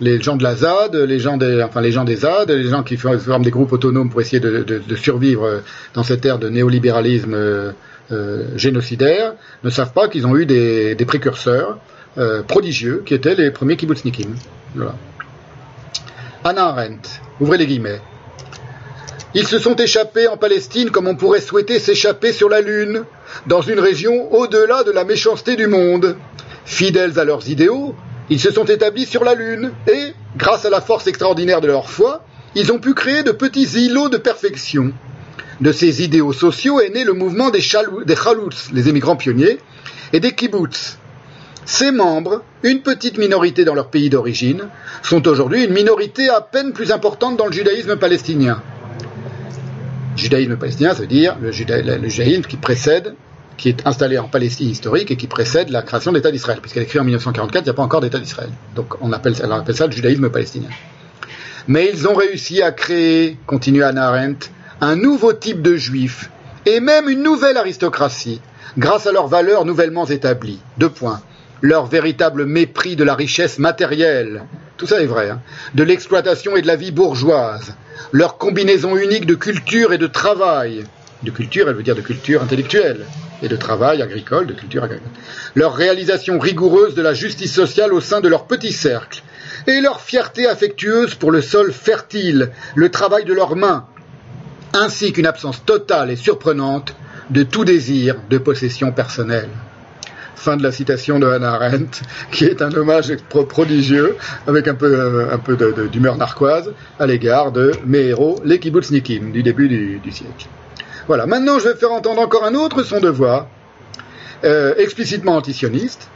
les 0.00 0.20
gens 0.20 0.36
de 0.36 0.42
la 0.42 0.54
ZAD, 0.54 0.94
les 0.94 1.18
gens 1.18 1.36
des, 1.36 1.62
enfin 1.62 1.80
les 1.80 1.92
gens 1.92 2.04
des 2.04 2.16
ZAD, 2.16 2.50
les 2.50 2.68
gens 2.68 2.82
qui 2.82 2.96
forment 2.96 3.42
des 3.42 3.50
groupes 3.50 3.72
autonomes 3.72 4.10
pour 4.10 4.20
essayer 4.20 4.40
de, 4.40 4.96
survivre 4.96 5.62
dans 5.94 6.02
cette 6.02 6.24
ère 6.24 6.38
de 6.38 6.48
néolibéralisme 6.48 7.34
euh, 7.34 7.72
euh, 8.12 8.56
génocidaire, 8.56 9.34
ne 9.64 9.70
savent 9.70 9.92
pas 9.92 10.08
qu'ils 10.08 10.26
ont 10.26 10.36
eu 10.36 10.46
des, 10.46 10.96
précurseurs 11.06 11.78
euh, 12.18 12.42
prodigieux 12.42 13.02
qui 13.04 13.14
étaient 13.14 13.34
les 13.34 13.50
premiers 13.50 13.76
kibbutznikim. 13.76 14.34
Voilà. 14.74 14.94
Anna 16.44 16.66
Arendt, 16.66 17.08
ouvrez 17.40 17.58
les 17.58 17.66
guillemets. 17.66 18.00
Ils 19.38 19.46
se 19.46 19.58
sont 19.58 19.76
échappés 19.76 20.28
en 20.28 20.38
Palestine 20.38 20.90
comme 20.90 21.06
on 21.06 21.14
pourrait 21.14 21.42
souhaiter 21.42 21.78
s'échapper 21.78 22.32
sur 22.32 22.48
la 22.48 22.62
Lune, 22.62 23.04
dans 23.46 23.60
une 23.60 23.80
région 23.80 24.32
au-delà 24.32 24.82
de 24.82 24.90
la 24.90 25.04
méchanceté 25.04 25.56
du 25.56 25.66
monde. 25.66 26.16
Fidèles 26.64 27.18
à 27.18 27.24
leurs 27.24 27.46
idéaux, 27.50 27.94
ils 28.30 28.40
se 28.40 28.50
sont 28.50 28.64
établis 28.64 29.04
sur 29.04 29.24
la 29.24 29.34
Lune 29.34 29.72
et, 29.88 30.14
grâce 30.38 30.64
à 30.64 30.70
la 30.70 30.80
force 30.80 31.06
extraordinaire 31.06 31.60
de 31.60 31.66
leur 31.66 31.90
foi, 31.90 32.24
ils 32.54 32.72
ont 32.72 32.78
pu 32.78 32.94
créer 32.94 33.24
de 33.24 33.30
petits 33.30 33.68
îlots 33.84 34.08
de 34.08 34.16
perfection. 34.16 34.94
De 35.60 35.70
ces 35.70 36.02
idéaux 36.02 36.32
sociaux 36.32 36.80
est 36.80 36.88
né 36.88 37.04
le 37.04 37.12
mouvement 37.12 37.50
des, 37.50 37.62
des 38.06 38.16
les 38.72 38.88
émigrants 38.88 39.16
pionniers, 39.16 39.58
et 40.14 40.20
des 40.20 40.32
kibbutz. 40.32 40.96
Ces 41.66 41.90
membres, 41.90 42.42
une 42.62 42.80
petite 42.80 43.18
minorité 43.18 43.66
dans 43.66 43.74
leur 43.74 43.90
pays 43.90 44.08
d'origine, 44.08 44.68
sont 45.02 45.28
aujourd'hui 45.28 45.64
une 45.64 45.74
minorité 45.74 46.30
à 46.30 46.40
peine 46.40 46.72
plus 46.72 46.90
importante 46.90 47.36
dans 47.36 47.46
le 47.46 47.52
judaïsme 47.52 47.96
palestinien. 47.96 48.62
Judaïsme 50.16 50.56
palestinien, 50.56 50.94
ça 50.94 51.00
veut 51.00 51.06
dire 51.06 51.36
le 51.40 51.50
judaïsme 51.50 52.42
qui 52.42 52.56
précède 52.56 53.14
qui 53.56 53.68
est 53.68 53.86
installée 53.86 54.18
en 54.18 54.28
Palestine 54.28 54.68
historique 54.68 55.10
et 55.10 55.16
qui 55.16 55.26
précède 55.26 55.70
la 55.70 55.82
création 55.82 56.12
de 56.12 56.16
l'État 56.16 56.30
d'Israël, 56.30 56.60
puisqu'elle 56.60 56.82
est 56.82 56.86
créée 56.86 57.00
en 57.00 57.04
1944, 57.04 57.62
il 57.62 57.64
n'y 57.64 57.70
a 57.70 57.74
pas 57.74 57.82
encore 57.82 58.00
d'État 58.00 58.18
d'Israël. 58.18 58.50
Donc 58.74 58.94
on 59.00 59.12
appelle, 59.12 59.34
on 59.42 59.50
appelle 59.50 59.76
ça 59.76 59.86
le 59.86 59.92
judaïsme 59.92 60.28
palestinien. 60.30 60.68
Mais 61.68 61.90
ils 61.92 62.06
ont 62.06 62.14
réussi 62.14 62.62
à 62.62 62.70
créer, 62.70 63.38
continue 63.46 63.82
Anna 63.82 64.08
Arendt, 64.08 64.50
un 64.80 64.96
nouveau 64.96 65.32
type 65.32 65.62
de 65.62 65.76
juifs 65.76 66.30
et 66.64 66.80
même 66.80 67.08
une 67.08 67.22
nouvelle 67.22 67.56
aristocratie, 67.56 68.40
grâce 68.76 69.06
à 69.06 69.12
leurs 69.12 69.28
valeurs 69.28 69.64
nouvellement 69.64 70.04
établies. 70.04 70.60
Deux 70.78 70.90
points. 70.90 71.22
Leur 71.62 71.86
véritable 71.86 72.44
mépris 72.44 72.96
de 72.96 73.04
la 73.04 73.14
richesse 73.14 73.58
matérielle, 73.58 74.44
tout 74.76 74.86
ça 74.86 75.00
est 75.00 75.06
vrai, 75.06 75.30
hein, 75.30 75.40
de 75.74 75.82
l'exploitation 75.82 76.56
et 76.56 76.62
de 76.62 76.66
la 76.66 76.76
vie 76.76 76.92
bourgeoise, 76.92 77.74
leur 78.12 78.38
combinaison 78.38 78.96
unique 78.96 79.26
de 79.26 79.34
culture 79.34 79.92
et 79.92 79.98
de 79.98 80.06
travail, 80.06 80.84
de 81.22 81.30
culture, 81.30 81.68
elle 81.68 81.76
veut 81.76 81.82
dire 81.82 81.94
de 81.94 82.02
culture 82.02 82.42
intellectuelle, 82.42 83.06
et 83.42 83.48
de 83.48 83.56
travail 83.56 84.02
agricole, 84.02 84.46
de 84.46 84.54
culture 84.54 84.84
agricole. 84.84 85.10
Leur 85.54 85.74
réalisation 85.74 86.38
rigoureuse 86.38 86.94
de 86.94 87.02
la 87.02 87.14
justice 87.14 87.52
sociale 87.52 87.92
au 87.92 88.00
sein 88.00 88.20
de 88.20 88.28
leur 88.28 88.46
petit 88.46 88.72
cercle, 88.72 89.22
et 89.66 89.80
leur 89.80 90.00
fierté 90.00 90.46
affectueuse 90.46 91.14
pour 91.14 91.30
le 91.30 91.42
sol 91.42 91.72
fertile, 91.72 92.50
le 92.74 92.90
travail 92.90 93.24
de 93.24 93.34
leurs 93.34 93.56
mains, 93.56 93.86
ainsi 94.72 95.12
qu'une 95.12 95.26
absence 95.26 95.64
totale 95.64 96.10
et 96.10 96.16
surprenante 96.16 96.94
de 97.30 97.42
tout 97.42 97.64
désir 97.64 98.16
de 98.30 98.38
possession 98.38 98.92
personnelle. 98.92 99.48
Fin 100.36 100.56
de 100.56 100.62
la 100.62 100.70
citation 100.70 101.18
de 101.18 101.26
Hannah 101.26 101.54
Arendt, 101.54 102.02
qui 102.30 102.44
est 102.44 102.62
un 102.62 102.72
hommage 102.72 103.14
prodigieux, 103.48 104.16
avec 104.46 104.68
un 104.68 104.74
peu, 104.74 104.86
euh, 104.86 105.34
un 105.34 105.38
peu 105.38 105.56
d'humeur 105.90 106.16
narquoise, 106.16 106.72
à 107.00 107.06
l'égard 107.06 107.52
de 107.52 107.72
mes 107.84 108.06
héros, 108.06 108.40
les 108.44 108.60
kibbutznikim, 108.60 109.32
du 109.32 109.42
début 109.42 109.68
du 109.68 110.10
siècle. 110.12 110.46
Voilà, 111.08 111.26
maintenant 111.26 111.58
je 111.58 111.68
vais 111.68 111.74
faire 111.74 111.92
entendre 111.92 112.20
encore 112.20 112.44
un 112.44 112.54
autre 112.54 112.82
son 112.82 113.00
de 113.00 113.08
voix, 113.08 113.48
euh, 114.44 114.74
explicitement 114.76 115.36
antisioniste. 115.36 116.08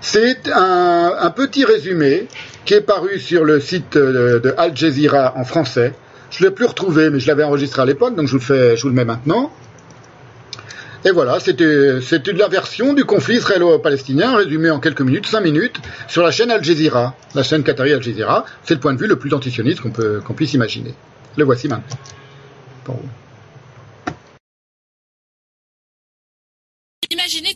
C'est 0.00 0.50
un, 0.52 1.30
petit 1.36 1.64
résumé 1.64 2.26
qui 2.64 2.74
est 2.74 2.80
paru 2.80 3.18
sur 3.18 3.44
le 3.44 3.60
site 3.60 3.96
de, 3.96 4.54
Al 4.56 4.74
Jazeera 4.74 5.34
en 5.36 5.44
français. 5.44 5.92
Je 6.30 6.42
ne 6.42 6.48
l'ai 6.48 6.54
plus 6.54 6.64
retrouvé, 6.64 7.10
mais 7.10 7.20
je 7.20 7.26
l'avais 7.26 7.42
enregistré 7.42 7.82
à 7.82 7.84
l'époque, 7.84 8.14
donc 8.16 8.26
je 8.26 8.38
fais, 8.38 8.76
je 8.76 8.82
vous 8.82 8.88
le 8.88 8.94
mets 8.94 9.04
maintenant. 9.04 9.52
Et 11.04 11.12
voilà, 11.12 11.40
c'était 11.40 12.32
la 12.34 12.48
version 12.48 12.92
du 12.92 13.04
conflit 13.04 13.36
israélo-palestinien 13.36 14.36
résumé 14.36 14.70
en 14.70 14.80
quelques 14.80 15.00
minutes, 15.00 15.26
cinq 15.26 15.40
minutes, 15.40 15.80
sur 16.08 16.22
la 16.22 16.30
chaîne 16.30 16.50
Al 16.50 16.62
Jazeera, 16.62 17.14
la 17.34 17.42
chaîne 17.42 17.62
qatari 17.62 17.92
Al 17.94 18.02
Jazeera. 18.02 18.44
C'est 18.64 18.74
le 18.74 18.80
point 18.80 18.92
de 18.92 18.98
vue 18.98 19.06
le 19.06 19.16
plus 19.16 19.32
antisioniste 19.32 19.80
qu'on 19.80 20.34
puisse 20.34 20.52
imaginer. 20.52 20.94
Le 21.36 21.44
voici 21.44 21.68
maintenant. 21.68 21.96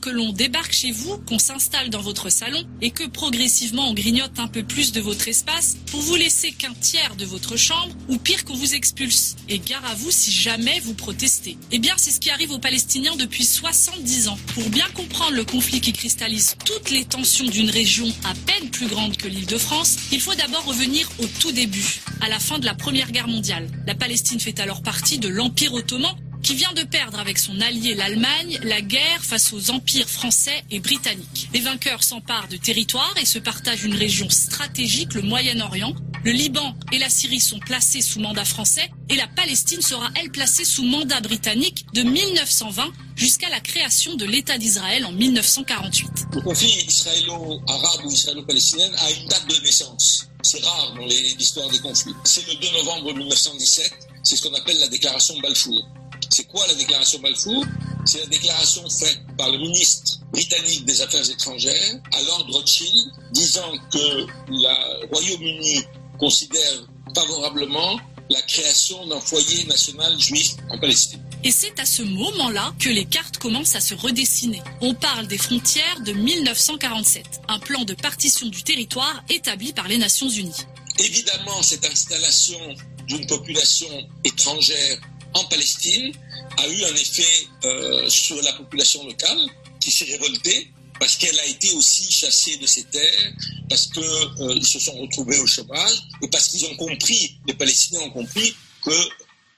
Que 0.05 0.10
l'on 0.10 0.33
débarque 0.33 0.74
chez 0.74 0.91
vous, 0.91 1.16
qu'on 1.26 1.39
s'installe 1.39 1.89
dans 1.89 2.02
votre 2.02 2.28
salon 2.28 2.62
et 2.83 2.91
que 2.91 3.05
progressivement 3.05 3.89
on 3.89 3.94
grignote 3.94 4.39
un 4.39 4.49
peu 4.49 4.62
plus 4.62 4.92
de 4.92 5.00
votre 5.00 5.28
espace 5.28 5.78
pour 5.91 6.00
vous 6.02 6.16
laisser 6.16 6.52
qu'un 6.52 6.74
tiers 6.74 7.16
de 7.16 7.24
votre 7.24 7.57
chambre 7.57 7.94
ou 8.10 8.18
pire 8.18 8.44
qu'on 8.44 8.55
vous 8.55 8.74
expulse. 8.74 9.34
Et 9.49 9.58
gare 9.58 9.84
à 9.86 9.94
vous 9.94 10.10
si 10.10 10.31
jamais 10.31 10.78
vous 10.81 10.92
protestez. 10.92 11.57
Eh 11.73 11.78
bien, 11.78 11.94
c'est 11.97 12.10
ce 12.10 12.20
qui 12.20 12.28
arrive 12.28 12.50
aux 12.50 12.58
Palestiniens 12.58 13.16
depuis 13.16 13.47
70 13.47 14.28
ans. 14.28 14.39
Pour 14.55 14.68
bien 14.68 14.84
comprendre 14.92 15.36
le 15.36 15.44
conflit 15.44 15.81
qui 15.81 15.94
cristallise 15.94 16.55
toutes 16.66 16.91
les 16.91 17.07
tensions 17.07 17.47
d'une 17.47 17.70
région 17.70 18.07
à 18.24 18.34
peine 18.34 18.68
plus 18.68 18.89
grande 18.89 19.16
que 19.16 19.28
l'île 19.28 19.47
de 19.47 19.57
France, 19.57 19.97
il 20.12 20.20
faut 20.20 20.34
d'abord 20.34 20.66
revenir 20.66 21.08
au 21.18 21.26
tout 21.41 21.52
début, 21.52 22.02
à 22.20 22.28
la 22.28 22.39
fin 22.39 22.58
de 22.58 22.66
la 22.66 22.74
Première 22.74 23.10
Guerre 23.10 23.28
mondiale. 23.28 23.70
La 23.86 23.94
Palestine 23.94 24.39
fait 24.39 24.60
alors 24.60 24.83
partie 24.83 25.18
de 25.18 25.28
l'Empire 25.28 25.73
ottoman 25.73 26.15
qui 26.44 26.55
vient 26.55 26.74
de 26.74 26.82
perdre 26.82 27.18
avec 27.18 27.39
son 27.39 27.58
allié 27.62 27.94
l'Allemagne 27.94 28.60
la 28.62 28.82
guerre 28.82 29.24
face 29.24 29.55
aux 29.55 29.70
empires 29.70 30.10
français 30.10 30.62
et 30.70 30.78
britanniques. 30.78 31.48
Les 31.55 31.60
vainqueurs 31.60 32.05
s'emparent 32.05 32.48
de 32.48 32.58
territoires 32.58 33.14
et 33.18 33.24
se 33.24 33.39
partagent 33.39 33.84
une 33.84 33.94
région 33.94 34.28
stratégique, 34.28 35.14
le 35.14 35.23
Moyen-Orient. 35.23 35.94
Le 36.23 36.32
Liban 36.32 36.74
et 36.92 36.98
la 36.98 37.08
Syrie 37.08 37.40
sont 37.40 37.58
placés 37.60 38.02
sous 38.02 38.20
mandat 38.20 38.44
français 38.44 38.90
et 39.08 39.16
la 39.16 39.26
Palestine 39.26 39.81
sera, 39.81 40.10
elle, 40.20 40.31
placée 40.31 40.66
sous 40.66 40.84
mandat 40.84 41.20
britannique 41.20 41.86
de 41.94 42.02
1920 42.02 42.92
jusqu'à 43.16 43.48
la 43.48 43.60
création 43.60 44.14
de 44.14 44.26
l'État 44.26 44.58
d'Israël 44.58 45.06
en 45.06 45.12
1948. 45.12 46.10
Le 46.34 46.40
conflit 46.42 46.84
israélo-arabe 46.86 48.05
ou 48.05 48.10
israélo-palestinien 48.10 48.90
a 48.98 49.10
une 49.12 49.28
date 49.28 49.48
de 49.48 49.64
naissance. 49.64 50.28
C'est 50.42 50.62
rare 50.62 50.94
dans 50.94 51.06
l'histoire 51.06 51.70
des 51.70 51.78
conflits. 51.78 52.14
C'est 52.24 52.47
le 52.47 52.55
2 52.56 52.70
novembre 52.84 53.14
1917. 53.14 53.92
C'est 54.23 54.36
ce 54.36 54.42
qu'on 54.42 54.55
appelle 54.55 54.78
la 54.78 54.89
déclaration 54.89 55.39
Balfour. 55.40 55.86
C'est 56.34 56.48
quoi 56.48 56.66
la 56.66 56.74
déclaration 56.74 57.20
Balfour 57.20 57.64
C'est 58.04 58.18
la 58.18 58.26
déclaration 58.26 58.90
faite 58.90 59.20
par 59.38 59.52
le 59.52 59.58
ministre 59.58 60.18
britannique 60.32 60.84
des 60.84 61.00
Affaires 61.00 61.30
étrangères 61.30 62.00
à 62.10 62.22
Lord 62.22 62.48
Rothschild, 62.50 63.12
disant 63.30 63.70
que 63.92 64.26
le 64.48 65.06
Royaume-Uni 65.12 65.84
considère 66.18 66.88
favorablement 67.14 68.00
la 68.30 68.42
création 68.42 69.06
d'un 69.06 69.20
foyer 69.20 69.62
national 69.66 70.20
juif 70.20 70.56
en 70.70 70.78
Palestine. 70.80 71.22
Et 71.44 71.52
c'est 71.52 71.78
à 71.78 71.86
ce 71.86 72.02
moment-là 72.02 72.74
que 72.80 72.88
les 72.88 73.04
cartes 73.04 73.38
commencent 73.38 73.76
à 73.76 73.80
se 73.80 73.94
redessiner. 73.94 74.60
On 74.80 74.92
parle 74.92 75.28
des 75.28 75.38
frontières 75.38 76.00
de 76.00 76.10
1947, 76.14 77.42
un 77.46 77.60
plan 77.60 77.84
de 77.84 77.94
partition 77.94 78.48
du 78.48 78.64
territoire 78.64 79.22
établi 79.28 79.72
par 79.72 79.86
les 79.86 79.98
Nations 79.98 80.28
Unies. 80.28 80.66
Évidemment, 80.98 81.62
cette 81.62 81.88
installation 81.88 82.58
d'une 83.06 83.24
population 83.28 83.86
étrangère 84.24 84.98
en 85.34 85.44
Palestine 85.44 86.12
a 86.57 86.68
eu 86.68 86.84
un 86.84 86.94
effet 86.94 87.47
euh, 87.65 88.08
sur 88.08 88.41
la 88.42 88.52
population 88.55 89.05
locale 89.07 89.49
qui 89.81 89.91
s'est 89.91 90.05
révoltée 90.05 90.70
parce 90.99 91.16
qu'elle 91.16 91.39
a 91.41 91.47
été 91.47 91.73
aussi 91.73 92.10
chassée 92.10 92.57
de 92.57 92.66
ses 92.66 92.84
terres, 92.84 93.33
parce 93.68 93.89
qu'ils 93.89 94.02
euh, 94.02 94.60
se 94.60 94.78
sont 94.78 94.97
retrouvés 94.97 95.39
au 95.41 95.47
chômage, 95.47 96.05
et 96.23 96.28
parce 96.28 96.49
qu'ils 96.49 96.65
ont 96.66 96.76
compris, 96.76 97.36
les 97.49 97.55
Palestiniens 97.55 98.00
ont 98.02 98.10
compris 98.10 98.55
que 98.84 98.92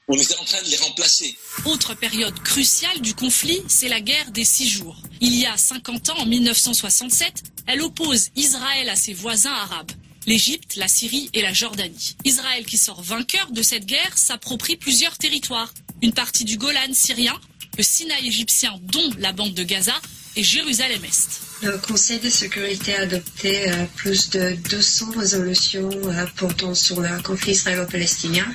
On 0.09 0.17
était 0.17 0.37
en 0.37 0.45
train 0.45 0.63
de 0.63 0.69
les 0.69 0.77
remplacer. 0.77 1.37
Autre 1.65 1.95
période 1.95 2.39
cruciale 2.45 3.01
du 3.01 3.13
conflit, 3.15 3.61
c'est 3.67 3.89
la 3.89 4.01
guerre 4.01 4.31
des 4.31 4.45
six 4.45 4.69
jours. 4.69 4.97
Il 5.21 5.35
y 5.35 5.47
a 5.47 5.57
50 5.57 6.11
ans, 6.11 6.19
en 6.19 6.27
1967, 6.27 7.43
elle 7.67 7.83
oppose 7.83 8.29
Israël 8.37 8.89
à 8.89 8.95
ses 8.95 9.15
voisins 9.15 9.53
arabes 9.53 9.91
l'Égypte, 10.27 10.77
la 10.77 10.89
Syrie 10.89 11.31
et 11.33 11.43
la 11.43 11.53
Jordanie. 11.53 12.17
Israël, 12.25 12.67
qui 12.67 12.77
sort 12.77 13.03
vainqueur 13.03 13.51
de 13.53 13.63
cette 13.63 13.87
guerre, 13.87 14.19
s'approprie 14.19 14.77
plusieurs 14.77 15.17
territoires. 15.17 15.73
Une 16.03 16.13
partie 16.13 16.45
du 16.45 16.59
Golan 16.59 16.93
syrien, 16.93 17.39
le 17.79 17.83
Sinaï 17.83 18.27
égyptien, 18.27 18.75
dont 18.83 19.11
la 19.19 19.33
bande 19.33 19.55
de 19.55 19.63
Gaza, 19.63 19.95
et 20.37 20.43
Jérusalem-Est. 20.43 21.41
Le 21.63 21.79
Conseil 21.79 22.21
de 22.21 22.29
sécurité 22.29 22.95
a 22.95 23.03
adopté 23.03 23.71
euh, 23.71 23.87
plus 23.97 24.29
de 24.31 24.55
200 24.69 25.13
résolutions 25.17 25.91
euh, 25.91 26.27
portant 26.37 26.75
sur 26.75 27.01
le 27.01 27.23
conflit 27.23 27.53
israélo-palestinien, 27.53 28.47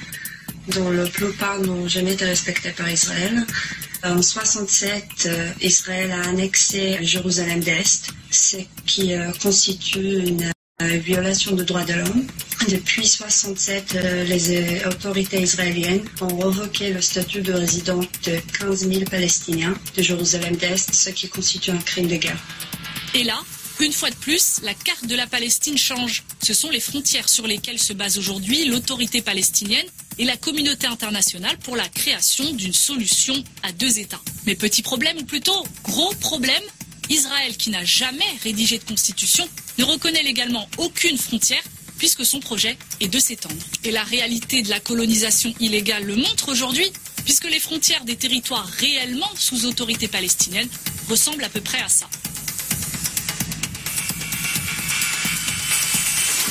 dont 0.67 0.91
la 0.91 1.07
plupart 1.07 1.59
n'ont 1.59 1.87
jamais 1.87 2.13
été 2.13 2.25
respectées 2.25 2.71
par 2.71 2.89
Israël. 2.89 3.45
En 4.03 4.21
67, 4.21 5.03
euh, 5.25 5.51
Israël 5.61 6.11
a 6.11 6.29
annexé 6.29 6.99
Jérusalem-Est, 7.01 8.09
ce 8.29 8.57
qui 8.85 9.13
constitue 9.41 10.19
une 10.19 10.51
violation 10.87 11.55
de 11.55 11.63
droits 11.63 11.83
de 11.83 11.93
l'homme. 11.93 12.27
Depuis 12.69 13.07
67, 13.07 13.97
les 14.27 14.85
autorités 14.85 15.41
israéliennes 15.41 16.03
ont 16.21 16.35
revoqué 16.37 16.91
le 16.91 17.01
statut 17.01 17.41
de 17.41 17.53
résident 17.53 17.99
de 17.99 18.39
15 18.59 18.87
000 18.87 19.05
Palestiniens 19.09 19.75
de 19.97 20.01
Jérusalem-Est, 20.01 20.93
ce 20.93 21.09
qui 21.09 21.27
constitue 21.27 21.71
un 21.71 21.77
crime 21.77 22.07
de 22.07 22.17
guerre. 22.17 22.37
Et 23.15 23.23
là, 23.23 23.39
une 23.79 23.91
fois 23.91 24.11
de 24.11 24.15
plus, 24.15 24.61
la 24.61 24.75
carte 24.75 25.07
de 25.07 25.15
la 25.15 25.25
Palestine 25.25 25.77
change. 25.77 26.23
Ce 26.43 26.53
sont 26.53 26.69
les 26.69 26.79
frontières 26.79 27.27
sur 27.27 27.47
lesquelles 27.47 27.79
se 27.79 27.93
base 27.93 28.19
aujourd'hui 28.19 28.65
l'autorité 28.65 29.23
palestinienne 29.23 29.87
et 30.19 30.25
la 30.25 30.37
communauté 30.37 30.85
internationale 30.85 31.57
pour 31.63 31.75
la 31.75 31.87
création 31.89 32.53
d'une 32.53 32.73
solution 32.73 33.33
à 33.63 33.71
deux 33.71 33.97
États. 33.97 34.21
Mais 34.45 34.53
petit 34.53 34.83
problème, 34.83 35.17
ou 35.17 35.23
plutôt 35.23 35.65
gros 35.83 36.13
problème, 36.19 36.61
Israël, 37.09 37.57
qui 37.57 37.69
n'a 37.69 37.83
jamais 37.83 38.23
rédigé 38.43 38.77
de 38.77 38.83
constitution, 38.83 39.47
ne 39.77 39.83
reconnaît 39.83 40.23
légalement 40.23 40.69
aucune 40.77 41.17
frontière 41.17 41.63
puisque 41.97 42.25
son 42.25 42.39
projet 42.39 42.77
est 42.99 43.09
de 43.09 43.19
s'étendre. 43.19 43.63
Et 43.83 43.91
la 43.91 44.03
réalité 44.03 44.63
de 44.63 44.69
la 44.69 44.79
colonisation 44.79 45.53
illégale 45.59 46.03
le 46.03 46.15
montre 46.15 46.49
aujourd'hui, 46.49 46.91
puisque 47.25 47.47
les 47.47 47.59
frontières 47.59 48.03
des 48.05 48.15
territoires 48.15 48.65
réellement 48.65 49.29
sous 49.35 49.65
autorité 49.67 50.07
palestinienne 50.07 50.67
ressemblent 51.09 51.43
à 51.43 51.49
peu 51.49 51.61
près 51.61 51.79
à 51.79 51.89
ça. 51.89 52.09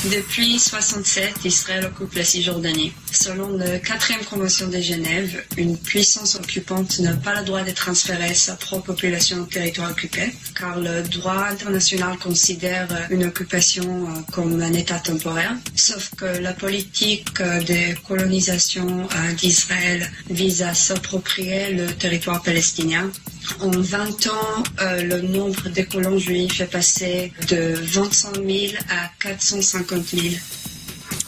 Depuis 0.09 0.57
67, 0.57 1.45
Israël 1.45 1.85
occupe 1.85 2.15
la 2.15 2.23
Cisjordanie. 2.23 2.91
Selon 3.11 3.55
la 3.55 3.77
quatrième 3.77 4.23
convention 4.23 4.67
de 4.67 4.79
Genève, 4.81 5.43
une 5.57 5.77
puissance 5.77 6.33
occupante 6.35 6.97
n'a 6.99 7.13
pas 7.13 7.39
le 7.39 7.45
droit 7.45 7.61
de 7.61 7.69
transférer 7.69 8.33
sa 8.33 8.55
propre 8.55 8.93
population 8.93 9.41
au 9.41 9.45
territoire 9.45 9.91
occupé, 9.91 10.33
car 10.57 10.79
le 10.79 11.03
droit 11.03 11.45
international 11.51 12.17
considère 12.17 12.87
une 13.11 13.25
occupation 13.25 13.83
euh, 13.83 14.21
comme 14.31 14.59
un 14.59 14.73
état 14.73 14.97
temporaire. 14.97 15.55
Sauf 15.75 16.09
que 16.15 16.25
la 16.25 16.53
politique 16.53 17.39
de 17.39 17.93
colonisation 18.01 19.03
euh, 19.03 19.33
d'Israël 19.33 20.09
vise 20.31 20.63
à 20.63 20.73
s'approprier 20.73 21.73
le 21.73 21.85
territoire 21.93 22.41
palestinien 22.41 23.11
en 23.59 23.71
20 23.71 24.27
ans, 24.27 24.63
euh, 24.81 25.01
le 25.03 25.21
nombre 25.21 25.69
de 25.69 25.81
colons 25.83 26.17
juifs 26.17 26.61
est 26.61 26.65
passé 26.65 27.31
de 27.49 27.73
25 27.75 28.35
000 28.35 28.73
à 28.89 29.11
450 29.19 30.05
000. 30.07 30.35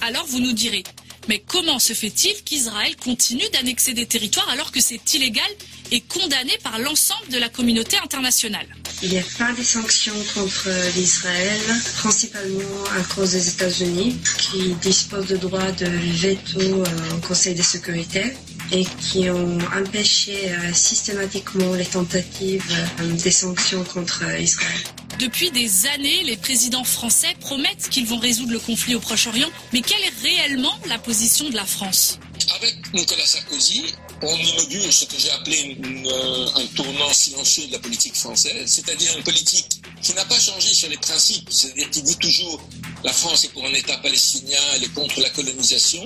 Alors 0.01 0.25
vous 0.27 0.39
nous 0.39 0.53
direz, 0.53 0.83
mais 1.27 1.43
comment 1.47 1.79
se 1.79 1.93
fait-il 1.93 2.33
qu'Israël 2.43 2.95
continue 2.97 3.47
d'annexer 3.53 3.93
des 3.93 4.05
territoires 4.05 4.49
alors 4.49 4.71
que 4.71 4.81
c'est 4.81 5.13
illégal 5.13 5.49
et 5.91 6.01
condamné 6.01 6.57
par 6.63 6.79
l'ensemble 6.79 7.29
de 7.29 7.37
la 7.37 7.49
communauté 7.49 7.97
internationale? 8.03 8.67
Il 9.01 9.09
n'y 9.09 9.19
a 9.19 9.23
pas 9.37 9.51
de 9.53 9.63
sanctions 9.63 10.13
contre 10.33 10.69
l'Israël, 10.95 11.61
principalement 11.97 12.83
à 12.97 13.03
cause 13.15 13.31
des 13.31 13.49
États-Unis, 13.49 14.17
qui 14.37 14.73
disposent 14.81 15.27
de 15.27 15.37
droit 15.37 15.71
de 15.71 15.85
veto 15.85 16.59
euh, 16.59 17.15
au 17.15 17.27
Conseil 17.27 17.55
de 17.55 17.61
sécurité 17.61 18.33
et 18.73 18.85
qui 18.85 19.29
ont 19.29 19.59
empêché 19.75 20.51
euh, 20.51 20.73
systématiquement 20.73 21.73
les 21.75 21.85
tentatives 21.85 22.63
euh, 22.99 23.13
des 23.13 23.31
sanctions 23.31 23.83
contre 23.83 24.23
Israël. 24.39 24.81
Depuis 25.19 25.51
des 25.51 25.85
années, 25.87 26.23
les 26.23 26.35
présidents 26.35 26.83
français 26.83 27.35
promettent 27.39 27.87
qu'ils 27.89 28.07
vont 28.07 28.17
résoudre 28.17 28.51
le 28.51 28.59
conflit 28.59 28.95
au 28.95 28.99
Proche-Orient, 28.99 29.49
mais 29.71 29.81
quelle 29.81 30.01
est 30.01 30.27
réellement 30.27 30.73
la 30.87 30.97
position 30.97 31.49
de 31.49 31.55
la 31.55 31.65
France? 31.65 32.17
Avec 32.55 32.75
Nicolas 32.93 33.25
Sarkozy, 33.25 33.93
on 34.23 34.35
inaugure 34.35 34.91
ce 34.91 35.05
que 35.05 35.17
j'ai 35.17 35.29
appelé 35.31 35.77
euh, 36.07 36.47
un 36.55 36.65
tournant 36.75 37.13
silencieux 37.13 37.67
de 37.67 37.73
la 37.73 37.79
politique 37.79 38.15
française, 38.15 38.63
c'est-à-dire 38.65 39.15
une 39.15 39.23
politique 39.23 39.81
qui 40.01 40.13
n'a 40.15 40.25
pas 40.25 40.39
changé 40.39 40.73
sur 40.73 40.89
les 40.89 40.97
principes, 40.97 41.47
c'est-à-dire 41.51 41.89
qui 41.91 42.01
dit 42.01 42.17
toujours 42.17 42.61
la 43.03 43.13
France 43.13 43.45
est 43.45 43.49
pour 43.49 43.65
un 43.65 43.73
État 43.73 43.97
palestinien, 43.97 44.59
elle 44.75 44.83
est 44.83 44.93
contre 44.93 45.21
la 45.21 45.29
colonisation, 45.29 46.05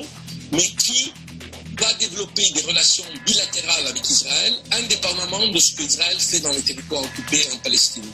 mais 0.52 0.68
qui 0.78 1.14
va 1.80 1.94
développer 1.94 2.50
des 2.52 2.62
relations 2.62 3.04
bilatérales 3.26 3.88
avec 3.88 4.10
Israël, 4.10 4.54
indépendamment 4.72 5.48
de 5.48 5.60
ce 5.60 5.76
qu'Israël 5.76 6.18
fait 6.20 6.40
dans 6.40 6.52
les 6.52 6.62
territoires 6.62 7.04
occupés 7.04 7.48
en 7.54 7.58
Palestine. 7.58 8.12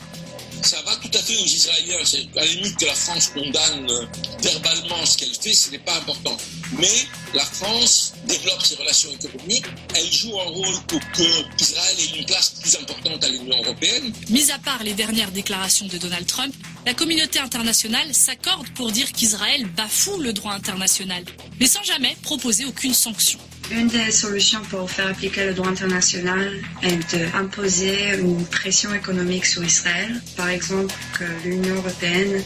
Ça 0.61 0.82
va 0.85 0.95
tout 0.95 1.09
à 1.14 1.22
fait 1.22 1.35
aux 1.35 1.45
Israéliens. 1.45 1.98
À 2.38 2.40
la 2.40 2.45
limite 2.45 2.77
que 2.77 2.85
la 2.85 2.93
France 2.93 3.27
condamne 3.27 3.90
euh, 3.90 4.06
verbalement 4.42 5.06
ce 5.06 5.17
qu'elle 5.17 5.35
fait, 5.35 5.53
ce 5.53 5.72
n'est 5.72 5.80
pas 5.80 5.98
important. 5.98 6.38
Mais 6.80 7.06
la 7.33 7.43
France 7.43 8.14
développe 8.25 8.61
ses 8.64 8.75
relations 8.75 9.09
économiques, 9.11 9.66
elle 9.93 10.11
joue 10.11 10.40
un 10.40 10.45
rôle 10.45 10.75
pour 10.88 11.01
que 11.11 11.61
Israël 11.61 11.98
ait 12.00 12.17
une 12.17 12.25
place 12.25 12.51
plus 12.61 12.77
importante 12.77 13.22
à 13.24 13.27
l'Union 13.27 13.61
européenne. 13.61 14.14
Mis 14.30 14.51
à 14.51 14.58
part 14.59 14.82
les 14.83 14.93
dernières 14.93 15.32
déclarations 15.32 15.88
de 15.88 15.98
Donald 15.98 16.25
Trump, 16.25 16.53
la 16.85 16.93
communauté 16.93 17.40
internationale 17.40 18.14
s'accorde 18.14 18.69
pour 18.69 18.92
dire 18.92 19.11
qu'Israël 19.11 19.66
bafoue 19.66 20.19
le 20.19 20.32
droit 20.32 20.53
international, 20.53 21.25
mais 21.59 21.67
sans 21.67 21.83
jamais 21.83 22.16
proposer 22.22 22.64
aucune 22.64 22.93
sanction. 22.93 23.40
Une 23.75 23.87
des 23.87 24.11
solutions 24.11 24.61
pour 24.69 24.89
faire 24.89 25.07
appliquer 25.07 25.45
le 25.45 25.53
droit 25.55 25.67
international 25.67 26.51
est 26.83 27.15
d'imposer 27.15 28.13
une 28.19 28.45
pression 28.45 28.93
économique 28.93 29.45
sur 29.45 29.63
Israël. 29.63 30.21
Par 30.37 30.49
exemple, 30.49 30.93
que 31.17 31.23
l'Union 31.47 31.75
européenne 31.75 32.43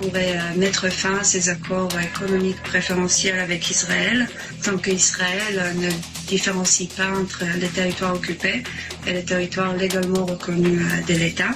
pourrait 0.00 0.36
euh, 0.36 0.58
mettre 0.58 0.88
fin 0.90 1.18
à 1.18 1.22
ses 1.24 1.48
accords 1.48 1.96
économiques 2.00 2.60
préférentiels 2.64 3.38
avec 3.38 3.70
Israël, 3.70 4.28
tant 4.64 4.76
qu'Israël 4.76 5.76
ne 5.76 5.90
différencie 6.26 6.88
pas 6.88 7.10
entre 7.10 7.44
les 7.60 7.68
territoires 7.68 8.14
occupés 8.14 8.64
et 9.06 9.12
les 9.12 9.24
territoires 9.24 9.76
légalement 9.76 10.26
reconnus 10.26 10.80
euh, 10.82 11.12
de 11.12 11.18
l'État. 11.18 11.50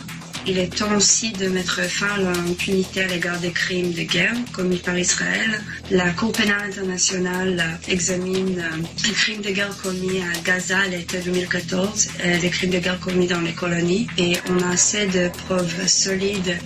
Il 0.51 0.59
est 0.59 0.75
temps 0.75 0.97
aussi 0.97 1.31
de 1.33 1.47
mettre 1.49 1.83
fin 1.83 2.09
à 2.09 2.17
l'impunité 2.17 3.02
à 3.02 3.07
l'égard 3.07 3.39
des 3.39 3.51
crimes 3.51 3.93
de 3.93 4.01
guerre 4.01 4.35
commis 4.55 4.78
par 4.78 4.97
Israël. 4.97 5.62
La 5.91 6.09
Cour 6.12 6.33
pénale 6.33 6.70
internationale 6.70 7.78
examine 7.86 8.59
euh, 8.59 8.77
les 9.07 9.12
crimes 9.12 9.43
de 9.43 9.51
guerre 9.51 9.77
commis 9.83 10.23
à 10.23 10.41
Gaza 10.41 10.86
l'été 10.86 11.18
2014 11.18 12.09
et 12.25 12.39
les 12.39 12.49
crimes 12.49 12.70
de 12.70 12.78
guerre 12.78 12.99
commis 12.99 13.27
dans 13.27 13.43
les 13.43 13.52
colonies. 13.52 14.07
Et 14.17 14.39
on 14.49 14.62
a 14.62 14.70
assez 14.70 15.07
de 15.09 15.28
preuves 15.47 15.86
solides 15.86 16.57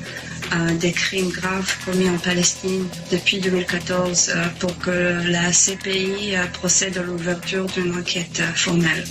euh, 0.55 0.75
des 0.75 0.93
crimes 0.93 1.31
graves 1.31 1.75
commis 1.85 2.09
en 2.09 2.19
Palestine 2.19 2.87
depuis 3.11 3.41
2014 3.41 4.29
euh, 4.29 4.45
pour 4.61 4.79
que 4.79 5.29
la 5.29 5.51
CPI 5.51 6.37
procède 6.53 6.99
à 6.99 7.03
l'ouverture 7.03 7.67
d'une 7.67 7.97
enquête 7.97 8.43
formelle. 8.55 9.05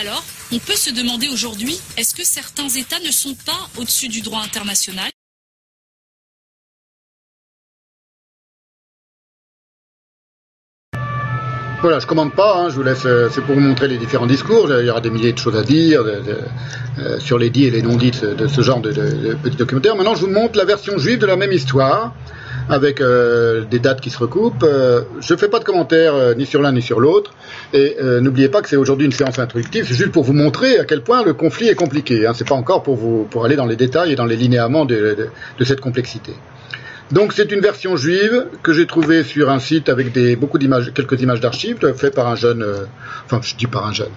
Alors, 0.00 0.24
on 0.52 0.58
peut 0.58 0.76
se 0.76 0.90
demander 0.90 1.28
aujourd'hui, 1.28 1.78
est-ce 1.96 2.14
que 2.14 2.24
certains 2.24 2.68
États 2.68 3.00
ne 3.00 3.10
sont 3.10 3.34
pas 3.34 3.68
au-dessus 3.78 4.08
du 4.08 4.20
droit 4.20 4.40
international? 4.40 5.10
Voilà, 11.82 12.00
je 12.00 12.06
commande 12.06 12.32
pas, 12.32 12.56
hein, 12.56 12.68
je 12.70 12.74
vous 12.74 12.82
laisse, 12.82 13.04
euh, 13.04 13.28
c'est 13.30 13.42
pour 13.42 13.54
vous 13.54 13.60
montrer 13.60 13.86
les 13.86 13.98
différents 13.98 14.26
discours, 14.26 14.68
il 14.72 14.86
y 14.86 14.90
aura 14.90 15.00
des 15.00 15.10
milliers 15.10 15.32
de 15.32 15.38
choses 15.38 15.56
à 15.56 15.62
dire 15.62 16.02
euh, 16.04 17.20
sur 17.20 17.38
les 17.38 17.50
dits 17.50 17.66
et 17.66 17.70
les 17.70 17.82
non-dits 17.82 18.12
de, 18.22 18.46
ce 18.46 18.60
genre 18.62 18.80
de, 18.80 18.92
de, 18.92 19.34
petits 19.34 19.56
documentaires. 19.56 19.94
Maintenant, 19.94 20.14
je 20.14 20.22
vous 20.22 20.30
montre 20.32 20.56
la 20.56 20.64
version 20.64 20.96
juive 20.98 21.18
de 21.18 21.26
la 21.26 21.36
même 21.36 21.52
histoire, 21.52 22.14
avec 22.68 23.00
euh, 23.00 23.64
des 23.64 23.78
dates 23.78 24.00
qui 24.00 24.10
se 24.10 24.18
recoupent. 24.18 24.64
je 24.64 25.32
ne 25.32 25.38
fais 25.38 25.48
pas 25.48 25.58
de 25.58 25.64
commentaires 25.64 26.36
ni 26.36 26.46
sur 26.46 26.62
l'un 26.62 26.72
ni 26.72 26.82
sur 26.82 27.00
l'autre, 27.00 27.32
et 27.72 27.96
n'oubliez 28.20 28.48
pas 28.48 28.62
que 28.62 28.68
c'est 28.68 28.76
aujourd'hui 28.76 29.06
une 29.06 29.12
séance 29.12 29.38
introductive, 29.38 29.86
c'est 29.86 29.94
juste 29.94 30.12
pour 30.12 30.24
vous 30.24 30.32
montrer 30.32 30.78
à 30.78 30.84
quel 30.84 31.02
point 31.02 31.24
le 31.24 31.34
conflit 31.34 31.68
est 31.68 31.74
compliqué. 31.74 32.26
Hein, 32.26 32.32
c'est 32.34 32.46
pas 32.46 32.54
encore 32.54 32.82
pour 32.82 32.96
vous 32.96 33.26
pour 33.30 33.44
aller 33.44 33.56
dans 33.56 33.66
les 33.66 33.76
détails 33.76 34.12
et 34.12 34.16
dans 34.16 34.26
les 34.26 34.36
linéaments 34.36 34.84
de 34.84 35.28
cette 35.64 35.80
complexité. 35.80 36.32
Donc 37.12 37.32
c'est 37.32 37.52
une 37.52 37.60
version 37.60 37.96
juive 37.96 38.46
que 38.64 38.72
j'ai 38.72 38.84
trouvée 38.84 39.22
sur 39.22 39.48
un 39.48 39.60
site 39.60 39.88
avec 39.88 40.10
des, 40.10 40.34
beaucoup 40.34 40.58
d'images, 40.58 40.92
quelques 40.92 41.20
images 41.22 41.40
d'archives 41.40 41.78
fait 41.94 42.10
par 42.10 42.26
un 42.26 42.34
jeune, 42.34 42.62
euh, 42.62 42.84
enfin 43.24 43.40
je 43.42 43.54
dis 43.54 43.66
par 43.66 43.86
un 43.86 43.92
jeune, 43.92 44.10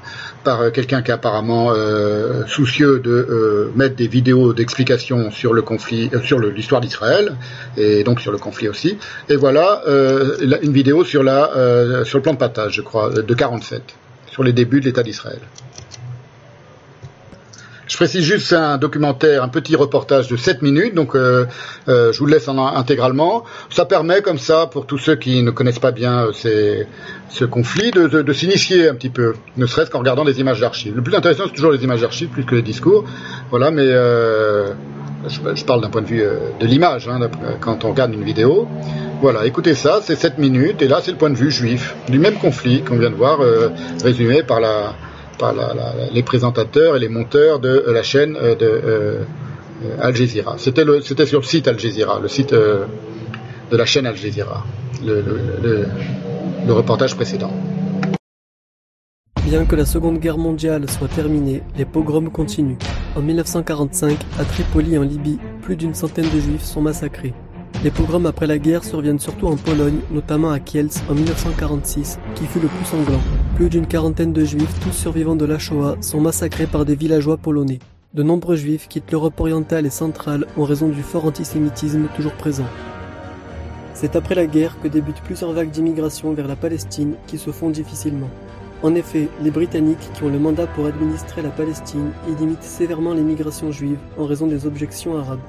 par 0.44 0.62
euh, 0.62 0.70
quelqu'un 0.72 1.04
qui 1.04 1.12
est 1.12 1.14
apparemment 1.14 1.72
euh, 1.72 2.48
soucieux 2.48 3.00
de 3.00 3.70
mettre 3.76 3.96
des 3.96 4.08
vidéos 4.08 4.54
d'explication 4.54 5.30
sur 5.30 5.54
le 5.54 5.62
conflit, 5.62 6.10
sur 6.24 6.40
l'histoire 6.40 6.82
d'Israël 6.82 7.36
et 7.78 8.04
donc 8.04 8.22
sur 8.22 8.32
le 8.32 8.40
conflit 8.40 8.70
aussi. 8.70 8.98
Et 9.30 9.36
voilà 9.36 9.84
une 9.88 10.74
vidéo 10.74 11.04
sur 11.04 11.22
le 11.22 12.20
plan 12.22 12.34
de 12.34 12.40
partage, 12.40 12.74
je 12.74 12.82
crois, 12.82 13.12
de 13.12 13.34
47 13.34 13.84
sur 14.32 14.44
les 14.44 14.54
débuts 14.54 14.80
de 14.80 14.86
l'État 14.86 15.04
d'Israël. 15.04 15.40
Je 17.90 17.96
précise 17.96 18.24
juste, 18.24 18.46
c'est 18.46 18.56
un 18.56 18.78
documentaire, 18.78 19.42
un 19.42 19.48
petit 19.48 19.76
reportage 19.76 20.28
de 20.28 20.38
7 20.38 20.62
minutes, 20.62 20.94
donc 20.94 21.16
euh, 21.16 21.48
euh, 21.88 22.14
je 22.14 22.20
vous 22.20 22.28
le 22.28 22.34
laisse 22.34 22.48
en, 22.48 22.64
intégralement. 22.64 23.46
Ça 23.72 23.86
permet 23.86 24.22
comme 24.22 24.38
ça, 24.38 24.68
pour 24.68 24.86
tous 24.86 25.00
ceux 25.00 25.16
qui 25.16 25.42
ne 25.42 25.50
connaissent 25.50 25.80
pas 25.80 25.92
bien 25.92 26.28
euh, 26.28 26.84
ce 27.30 27.46
conflit, 27.46 27.90
de, 27.90 28.32
s'initier 28.32 28.90
un 28.90 28.94
petit 28.94 29.10
peu, 29.10 29.34
ne 29.58 29.66
serait-ce 29.66 29.90
qu'en 29.90 30.00
regardant 30.00 30.24
des 30.24 30.40
images 30.40 30.60
d'archives. 30.60 30.96
Le 30.96 31.02
plus 31.02 31.16
intéressant, 31.16 31.46
c'est 31.48 31.56
toujours 31.56 31.72
les 31.72 31.84
images 31.84 32.02
d'archives, 32.02 32.30
plus 32.30 32.46
que 32.46 32.54
les 32.54 32.62
discours. 32.62 33.06
Voilà, 33.50 33.72
mais 33.72 33.88
je, 33.88 35.66
parle 35.66 35.82
d'un 35.82 35.90
point 35.90 36.04
de 36.04 36.08
vue 36.08 36.24
de 36.60 36.68
l'image, 36.68 37.08
hein, 37.08 37.20
quand 37.60 37.86
on 37.86 37.90
regarde 37.90 38.14
une 38.14 38.24
vidéo. 38.24 38.68
Voilà, 39.20 39.48
écoutez 39.48 39.74
ça, 39.74 40.00
c'est 40.04 40.16
7 40.16 40.38
minutes, 40.38 40.84
et 40.84 40.88
là 40.88 41.00
c'est 41.04 41.12
le 41.12 41.18
point 41.18 41.32
de 41.32 41.36
vue 41.36 41.50
juif, 41.50 41.96
du 42.08 42.20
même 42.20 42.36
conflit 42.36 42.84
qu'on 42.84 42.98
vient 42.98 43.10
de 43.10 43.16
voir, 43.16 43.40
résumé 44.04 44.44
par 44.44 44.60
la, 44.60 44.94
par 45.40 45.56
les 46.12 46.24
présentateurs 46.24 46.96
et 46.96 47.00
les 47.00 47.10
monteurs 47.10 47.60
de 47.60 47.86
la 47.88 48.04
chaîne 48.04 48.34
de 48.34 48.58
euh, 48.62 49.24
Al 50.02 50.16
Jazeera. 50.16 50.56
C'était 50.58 51.26
sur 51.26 51.40
le 51.40 51.46
site 51.46 51.68
Al 51.68 51.80
Jazeera, 51.80 52.20
le 52.20 52.28
site 52.28 52.54
euh, 52.54 52.86
de 53.72 53.78
la 53.78 53.86
chaîne 53.86 54.06
Al 54.06 54.16
Jazeera, 54.16 54.66
le, 55.04 55.24
le, 56.68 56.74
reportage 56.74 57.16
précédent. 57.16 57.52
Bien 59.46 59.66
que 59.66 59.76
la 59.76 59.86
Seconde 59.86 60.20
Guerre 60.20 60.38
mondiale 60.38 60.88
soit 60.90 61.08
terminée, 61.08 61.64
les 61.76 61.86
pogroms 61.86 62.30
continuent. 62.30 62.78
En 63.16 63.22
1945, 63.22 64.18
à 64.40 64.44
Tripoli 64.44 64.98
en 64.98 65.02
Libye, 65.02 65.40
plus 65.64 65.76
d'une 65.76 65.96
centaine 65.96 66.30
de 66.30 66.40
juifs 66.40 66.64
sont 66.64 66.82
massacrés. 66.82 67.34
Les 67.84 67.90
pogroms 67.90 68.28
après 68.28 68.46
la 68.46 68.58
guerre 68.58 68.84
surviennent 68.84 69.20
surtout 69.20 69.48
en 69.48 69.56
Pologne, 69.56 70.02
notamment 70.12 70.52
à 70.52 70.60
Kielce 70.60 71.02
en 71.10 71.16
1946, 71.16 72.20
qui 72.36 72.46
fut 72.46 72.60
le 72.60 72.68
plus 72.68 72.86
sanglant. 72.86 73.22
Plus 73.60 73.68
d'une 73.68 73.88
quarantaine 73.88 74.32
de 74.32 74.46
juifs, 74.46 74.80
tous 74.80 74.94
survivants 74.94 75.36
de 75.36 75.44
la 75.44 75.60
Shoah, 75.60 75.98
sont 76.00 76.22
massacrés 76.22 76.66
par 76.66 76.86
des 76.86 76.96
villageois 76.96 77.36
polonais. 77.36 77.80
De 78.14 78.24
nombreux 78.24 78.56
juifs 78.56 78.88
quittent 78.88 79.12
l'Europe 79.12 79.38
orientale 79.38 79.86
et 79.86 79.90
centrale 79.90 80.48
en 80.56 80.64
raison 80.64 80.88
du 80.88 81.04
fort 81.04 81.26
antisémitisme 81.26 82.08
toujours 82.16 82.36
présent. 82.36 82.68
C'est 83.94 84.16
après 84.16 84.34
la 84.34 84.46
guerre 84.46 84.78
que 84.82 84.88
débutent 84.88 85.20
plusieurs 85.26 85.52
vagues 85.52 85.72
d'immigration 85.72 86.32
vers 86.32 86.48
la 86.48 86.56
Palestine 86.56 87.16
qui 87.28 87.38
se 87.38 87.52
font 87.52 87.70
difficilement. 87.70 88.30
En 88.82 88.96
effet, 88.96 89.28
les 89.44 89.52
Britanniques 89.52 90.10
qui 90.14 90.24
ont 90.24 90.30
le 90.30 90.40
mandat 90.40 90.68
pour 90.68 90.86
administrer 90.86 91.42
la 91.42 91.50
Palestine 91.50 92.12
y 92.30 92.40
limitent 92.40 92.64
sévèrement 92.64 93.14
l'immigration 93.14 93.74
juive 93.74 94.00
en 94.18 94.26
raison 94.26 94.48
des 94.48 94.68
objections 94.68 95.18
arabes. 95.18 95.42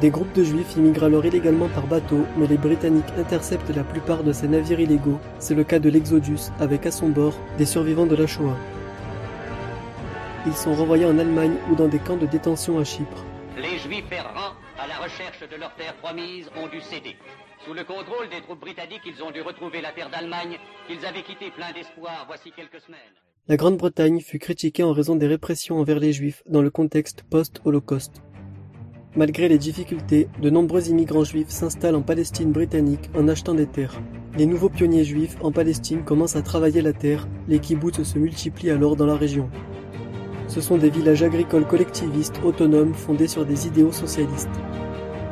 Des 0.00 0.10
groupes 0.10 0.32
de 0.32 0.44
juifs 0.44 0.76
immigrent 0.76 1.04
alors 1.04 1.26
illégalement 1.26 1.68
par 1.68 1.88
bateau, 1.88 2.24
mais 2.36 2.46
les 2.46 2.56
Britanniques 2.56 3.12
interceptent 3.18 3.74
la 3.74 3.82
plupart 3.82 4.22
de 4.22 4.32
ces 4.32 4.46
navires 4.46 4.78
illégaux. 4.78 5.18
C'est 5.40 5.56
le 5.56 5.64
cas 5.64 5.80
de 5.80 5.90
l'Exodus, 5.90 6.52
avec 6.60 6.86
à 6.86 6.92
son 6.92 7.08
bord 7.08 7.34
des 7.58 7.66
survivants 7.66 8.06
de 8.06 8.14
la 8.14 8.28
Shoah. 8.28 8.56
Ils 10.46 10.54
sont 10.54 10.72
renvoyés 10.72 11.04
en 11.04 11.18
Allemagne 11.18 11.56
ou 11.68 11.74
dans 11.74 11.88
des 11.88 11.98
camps 11.98 12.16
de 12.16 12.26
détention 12.26 12.78
à 12.78 12.84
Chypre. 12.84 13.24
Les 13.56 13.76
Juifs 13.78 14.12
errants, 14.12 14.54
à 14.78 14.86
la 14.86 14.98
recherche 14.98 15.40
de 15.40 15.56
leur 15.56 15.74
terre 15.74 15.96
promise, 15.96 16.48
ont 16.56 16.68
dû 16.68 16.80
céder. 16.80 17.16
Sous 17.66 17.74
le 17.74 17.82
contrôle 17.82 18.28
des 18.30 18.40
troupes 18.42 18.60
britanniques, 18.60 19.02
ils 19.04 19.20
ont 19.24 19.32
dû 19.32 19.42
retrouver 19.42 19.80
la 19.80 19.90
terre 19.90 20.10
d'Allemagne 20.10 20.58
qu'ils 20.86 21.04
avaient 21.04 21.24
quittée 21.24 21.50
plein 21.50 21.72
d'espoir 21.72 22.24
voici 22.28 22.52
quelques 22.52 22.80
semaines. 22.82 23.00
La 23.48 23.56
Grande-Bretagne 23.56 24.20
fut 24.20 24.38
critiquée 24.38 24.84
en 24.84 24.92
raison 24.92 25.16
des 25.16 25.26
répressions 25.26 25.80
envers 25.80 25.98
les 25.98 26.12
Juifs 26.12 26.44
dans 26.46 26.62
le 26.62 26.70
contexte 26.70 27.24
post-Holocauste. 27.24 28.22
Malgré 29.18 29.48
les 29.48 29.58
difficultés, 29.58 30.28
de 30.40 30.48
nombreux 30.48 30.90
immigrants 30.90 31.24
juifs 31.24 31.48
s'installent 31.48 31.96
en 31.96 32.02
Palestine 32.02 32.52
britannique 32.52 33.10
en 33.16 33.26
achetant 33.26 33.52
des 33.52 33.66
terres. 33.66 34.00
Les 34.36 34.46
nouveaux 34.46 34.68
pionniers 34.68 35.02
juifs 35.02 35.36
en 35.40 35.50
Palestine 35.50 36.04
commencent 36.04 36.36
à 36.36 36.42
travailler 36.42 36.82
la 36.82 36.92
terre, 36.92 37.26
les 37.48 37.58
kibbutz 37.58 38.04
se 38.04 38.16
multiplient 38.16 38.70
alors 38.70 38.94
dans 38.94 39.06
la 39.06 39.16
région. 39.16 39.50
Ce 40.46 40.60
sont 40.60 40.78
des 40.78 40.88
villages 40.88 41.24
agricoles 41.24 41.66
collectivistes 41.66 42.40
autonomes 42.44 42.94
fondés 42.94 43.26
sur 43.26 43.44
des 43.44 43.66
idéaux 43.66 43.90
socialistes. 43.90 44.54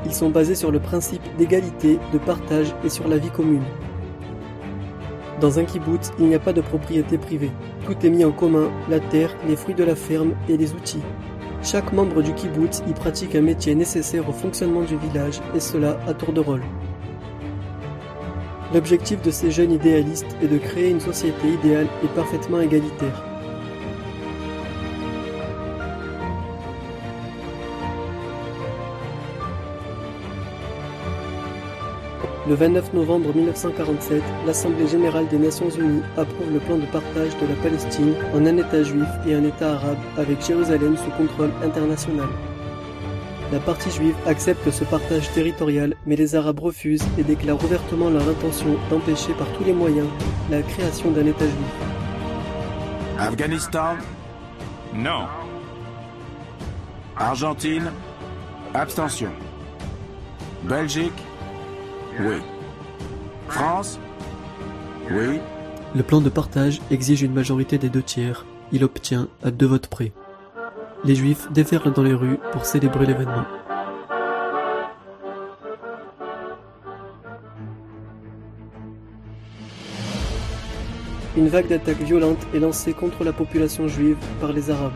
Ils 0.05 0.13
sont 0.13 0.31
basés 0.31 0.57
sur 0.57 0.73
le 0.73 0.81
principe 0.81 1.23
d'égalité, 1.39 2.01
de 2.13 2.19
partage 2.19 2.75
et 2.85 2.89
sur 2.89 3.07
la 3.07 3.19
vie 3.19 3.31
commune. 3.31 3.63
Dans 5.41 5.61
un 5.61 5.65
kibbutz, 5.65 6.11
il 6.19 6.27
n'y 6.27 6.35
a 6.35 6.41
pas 6.41 6.53
de 6.53 6.61
propriété 6.61 7.19
privée. 7.19 7.53
Tout 7.87 8.05
est 8.05 8.11
mis 8.11 8.25
en 8.25 8.33
commun, 8.33 8.69
la 8.91 8.99
terre, 8.99 9.37
les 9.47 9.55
fruits 9.55 9.77
de 9.77 9.85
la 9.85 9.95
ferme 9.95 10.33
et 10.49 10.57
les 10.57 10.73
outils. 10.73 11.03
Chaque 11.69 11.93
membre 11.93 12.23
du 12.23 12.33
kibbutz 12.33 12.81
y 12.89 12.93
pratique 12.93 13.35
un 13.35 13.41
métier 13.41 13.75
nécessaire 13.75 14.28
au 14.28 14.33
fonctionnement 14.33 14.83
du 14.83 14.97
village, 14.99 15.41
et 15.53 15.59
cela 15.59 15.99
à 16.07 16.15
tour 16.15 16.33
de 16.33 16.39
rôle. 16.39 16.62
L'objectif 18.73 19.20
de 19.23 19.33
ces 19.33 19.51
jeunes 19.51 19.73
idéalistes 19.73 20.36
est 20.41 20.47
de 20.47 20.59
créer 20.59 20.91
une 20.91 21.01
société 21.01 21.49
idéale 21.49 21.89
et 22.05 22.09
parfaitement 22.15 22.61
égalitaire. 22.61 23.36
Le 32.49 32.55
29 32.55 32.92
novembre 32.94 33.34
1947, 33.34 34.23
l'Assemblée 34.47 34.86
générale 34.86 35.26
des 35.26 35.39
Nations 35.39 35.68
unies 35.68 36.02
approuve 36.16 36.52
le 36.52 36.60
plan 36.60 36.76
de 36.76 36.86
partage 36.86 37.36
de 37.41 37.47
la 37.49 37.57
Palestine 37.60 38.15
en 38.33 38.47
un 38.47 38.57
État 38.57 38.84
juif 38.84 39.08
et 39.26 39.34
un 39.34 39.42
État 39.42 39.73
arabe 39.73 39.99
avec 40.16 40.47
Jérusalem 40.47 40.97
sous 40.97 41.10
contrôle 41.10 41.50
international. 41.65 42.28
La 43.52 43.58
partie 43.58 43.91
juive 43.91 44.15
accepte 44.26 44.70
ce 44.70 44.84
partage 44.84 45.28
territorial, 45.33 45.97
mais 46.07 46.15
les 46.15 46.36
Arabes 46.36 46.60
refusent 46.60 47.02
et 47.18 47.25
déclarent 47.25 47.62
ouvertement 47.65 48.10
leur 48.10 48.28
intention 48.28 48.76
d'empêcher 48.91 49.33
par 49.33 49.49
tous 49.55 49.65
les 49.65 49.73
moyens 49.73 50.08
la 50.49 50.62
création 50.62 51.10
d'un 51.10 51.26
État 51.26 51.47
juif. 51.47 51.75
Afghanistan? 53.18 53.97
Non. 54.94 55.26
Argentine? 57.16 57.91
Abstention. 58.73 59.33
Belgique? 60.62 61.12
Oui. 62.20 62.36
France 63.49 63.99
Oui. 65.11 65.41
Le 65.95 66.03
plan 66.03 66.20
de 66.20 66.28
partage 66.28 66.81
exige 66.91 67.23
une 67.23 67.33
majorité 67.33 67.78
des 67.78 67.89
deux 67.89 68.03
tiers. 68.03 68.45
Il 68.73 68.85
obtient 68.85 69.28
à 69.43 69.51
deux 69.51 69.67
votes 69.67 69.86
près. 69.86 70.12
Les 71.05 71.15
Juifs 71.15 71.51
déferlent 71.53 71.93
dans 71.93 72.03
les 72.03 72.15
rues 72.15 72.39
pour 72.53 72.67
célébrer 72.67 73.07
l'événement. 73.07 73.45
Une 81.36 81.49
vague 81.49 81.69
d'attaques 81.69 82.03
violentes 82.03 82.47
est 82.55 82.59
lancée 82.59 82.95
contre 82.95 83.23
la 83.23 83.33
population 83.33 83.89
juive 83.89 84.17
par 84.41 84.53
les 84.53 84.70
Arabes. 84.70 84.93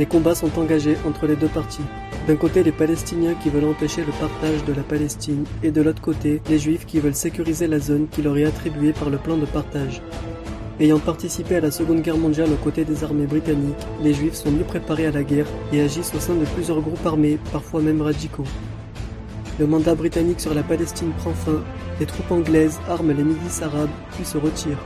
Des 0.00 0.06
combats 0.06 0.34
sont 0.34 0.58
engagés 0.58 0.96
entre 1.06 1.26
les 1.26 1.36
deux 1.36 1.48
parties. 1.48 1.84
D'un 2.26 2.36
côté, 2.36 2.62
les 2.62 2.72
Palestiniens 2.72 3.34
qui 3.34 3.50
veulent 3.50 3.68
empêcher 3.68 4.00
le 4.00 4.12
partage 4.12 4.64
de 4.64 4.72
la 4.72 4.82
Palestine, 4.82 5.44
et 5.62 5.70
de 5.70 5.82
l'autre 5.82 6.00
côté, 6.00 6.40
les 6.48 6.58
Juifs 6.58 6.86
qui 6.86 7.00
veulent 7.00 7.14
sécuriser 7.14 7.66
la 7.66 7.80
zone 7.80 8.06
qui 8.10 8.22
leur 8.22 8.38
est 8.38 8.46
attribuée 8.46 8.94
par 8.94 9.10
le 9.10 9.18
plan 9.18 9.36
de 9.36 9.44
partage. 9.44 10.00
Ayant 10.80 11.00
participé 11.00 11.56
à 11.56 11.60
la 11.60 11.70
Seconde 11.70 12.00
Guerre 12.00 12.16
mondiale 12.16 12.48
aux 12.50 12.64
côtés 12.64 12.86
des 12.86 13.04
armées 13.04 13.26
britanniques, 13.26 13.86
les 14.02 14.14
Juifs 14.14 14.36
sont 14.36 14.50
mieux 14.50 14.64
préparés 14.64 15.04
à 15.04 15.10
la 15.10 15.22
guerre 15.22 15.44
et 15.70 15.82
agissent 15.82 16.14
au 16.14 16.18
sein 16.18 16.34
de 16.34 16.46
plusieurs 16.46 16.80
groupes 16.80 17.04
armés, 17.04 17.38
parfois 17.52 17.82
même 17.82 18.00
radicaux. 18.00 18.46
Le 19.58 19.66
mandat 19.66 19.96
britannique 19.96 20.40
sur 20.40 20.54
la 20.54 20.62
Palestine 20.62 21.12
prend 21.18 21.34
fin, 21.34 21.62
les 22.00 22.06
troupes 22.06 22.32
anglaises 22.32 22.80
arment 22.88 23.12
les 23.14 23.22
milices 23.22 23.60
arabes 23.60 23.90
puis 24.12 24.24
se 24.24 24.38
retirent. 24.38 24.82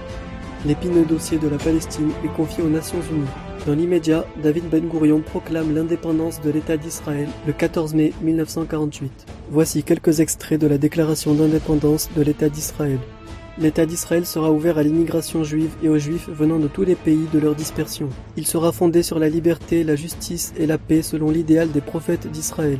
L'épineux 0.66 1.04
dossier 1.04 1.38
de 1.38 1.46
la 1.46 1.58
Palestine 1.58 2.10
est 2.24 2.36
confié 2.36 2.64
aux 2.64 2.68
Nations 2.68 3.00
Unies. 3.12 3.53
Dans 3.66 3.74
l'immédiat, 3.74 4.26
David 4.42 4.68
Ben 4.68 4.86
Gourion 4.86 5.22
proclame 5.22 5.74
l'indépendance 5.74 6.42
de 6.42 6.50
l'État 6.50 6.76
d'Israël 6.76 7.28
le 7.46 7.54
14 7.54 7.94
mai 7.94 8.12
1948. 8.20 9.24
Voici 9.50 9.82
quelques 9.82 10.20
extraits 10.20 10.60
de 10.60 10.66
la 10.66 10.76
déclaration 10.76 11.32
d'indépendance 11.32 12.10
de 12.14 12.20
l'État 12.20 12.50
d'Israël. 12.50 12.98
L'État 13.56 13.86
d'Israël 13.86 14.26
sera 14.26 14.50
ouvert 14.50 14.76
à 14.76 14.82
l'immigration 14.82 15.44
juive 15.44 15.70
et 15.82 15.88
aux 15.88 15.96
juifs 15.96 16.28
venant 16.28 16.58
de 16.58 16.68
tous 16.68 16.84
les 16.84 16.94
pays 16.94 17.26
de 17.32 17.38
leur 17.38 17.54
dispersion. 17.54 18.10
Il 18.36 18.46
sera 18.46 18.70
fondé 18.70 19.02
sur 19.02 19.18
la 19.18 19.30
liberté, 19.30 19.82
la 19.82 19.96
justice 19.96 20.52
et 20.58 20.66
la 20.66 20.76
paix 20.76 21.00
selon 21.00 21.30
l'idéal 21.30 21.72
des 21.72 21.80
prophètes 21.80 22.30
d'Israël. 22.30 22.78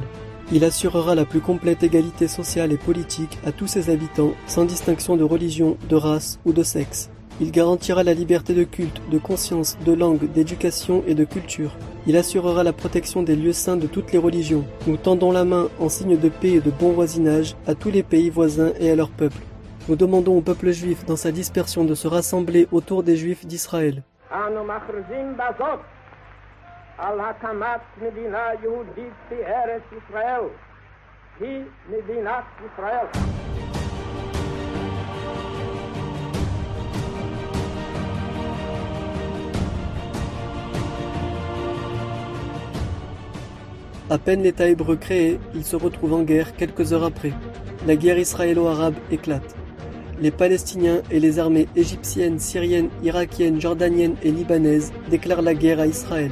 Il 0.52 0.64
assurera 0.64 1.14
la 1.14 1.24
plus 1.24 1.40
complète 1.40 1.82
égalité 1.82 2.28
sociale 2.28 2.72
et 2.72 2.76
politique 2.76 3.38
à 3.46 3.52
tous 3.52 3.68
ses 3.68 3.88
habitants, 3.88 4.34
sans 4.46 4.66
distinction 4.66 5.16
de 5.16 5.24
religion, 5.24 5.78
de 5.88 5.96
race 5.96 6.38
ou 6.44 6.52
de 6.52 6.62
sexe. 6.62 7.08
Il 7.40 7.50
garantira 7.50 8.04
la 8.04 8.14
liberté 8.14 8.54
de 8.54 8.62
culte, 8.62 9.02
de 9.10 9.18
conscience, 9.18 9.76
de 9.84 9.92
langue, 9.92 10.30
d'éducation 10.30 11.02
et 11.06 11.14
de 11.14 11.24
culture. 11.24 11.76
Il 12.06 12.16
assurera 12.16 12.62
la 12.62 12.72
protection 12.72 13.24
des 13.24 13.34
lieux 13.34 13.52
saints 13.52 13.76
de 13.76 13.88
toutes 13.88 14.12
les 14.12 14.18
religions. 14.18 14.64
Nous 14.86 14.96
tendons 14.96 15.32
la 15.32 15.44
main 15.44 15.68
en 15.80 15.88
signe 15.88 16.16
de 16.16 16.28
paix 16.28 16.52
et 16.52 16.60
de 16.60 16.70
bon 16.70 16.92
voisinage 16.92 17.56
à 17.66 17.74
tous 17.74 17.90
les 17.90 18.04
pays 18.04 18.30
voisins 18.30 18.72
et 18.78 18.88
à 18.88 18.94
leurs 18.94 19.10
peuples. 19.10 19.42
Nous 19.88 19.96
demandons 19.96 20.38
au 20.38 20.42
peuple 20.42 20.70
juif 20.70 21.04
dans 21.06 21.16
sa 21.16 21.32
dispersion 21.32 21.84
de 21.84 21.94
se 21.94 22.06
rassembler 22.06 22.68
autour 22.70 23.02
des 23.02 23.16
juifs 23.16 23.44
d'Israël. 23.44 24.04
À 44.10 44.18
peine 44.18 44.42
l'État 44.42 44.68
hébreu 44.68 44.96
créé, 44.96 45.38
il 45.54 45.64
se 45.64 45.76
retrouve 45.76 46.12
en 46.12 46.22
guerre 46.22 46.54
quelques 46.56 46.92
heures 46.92 47.04
après. 47.04 47.32
La 47.86 47.96
guerre 47.96 48.18
israélo-arabe 48.18 48.96
éclate. 49.10 49.56
Les 50.20 50.30
Palestiniens 50.30 51.00
et 51.10 51.18
les 51.20 51.38
armées 51.38 51.68
égyptiennes, 51.74 52.38
syriennes, 52.38 52.90
irakiennes, 53.02 53.62
jordaniennes 53.62 54.16
et 54.22 54.30
libanaises 54.30 54.92
déclarent 55.08 55.40
la 55.40 55.54
guerre 55.54 55.80
à 55.80 55.86
Israël. 55.86 56.30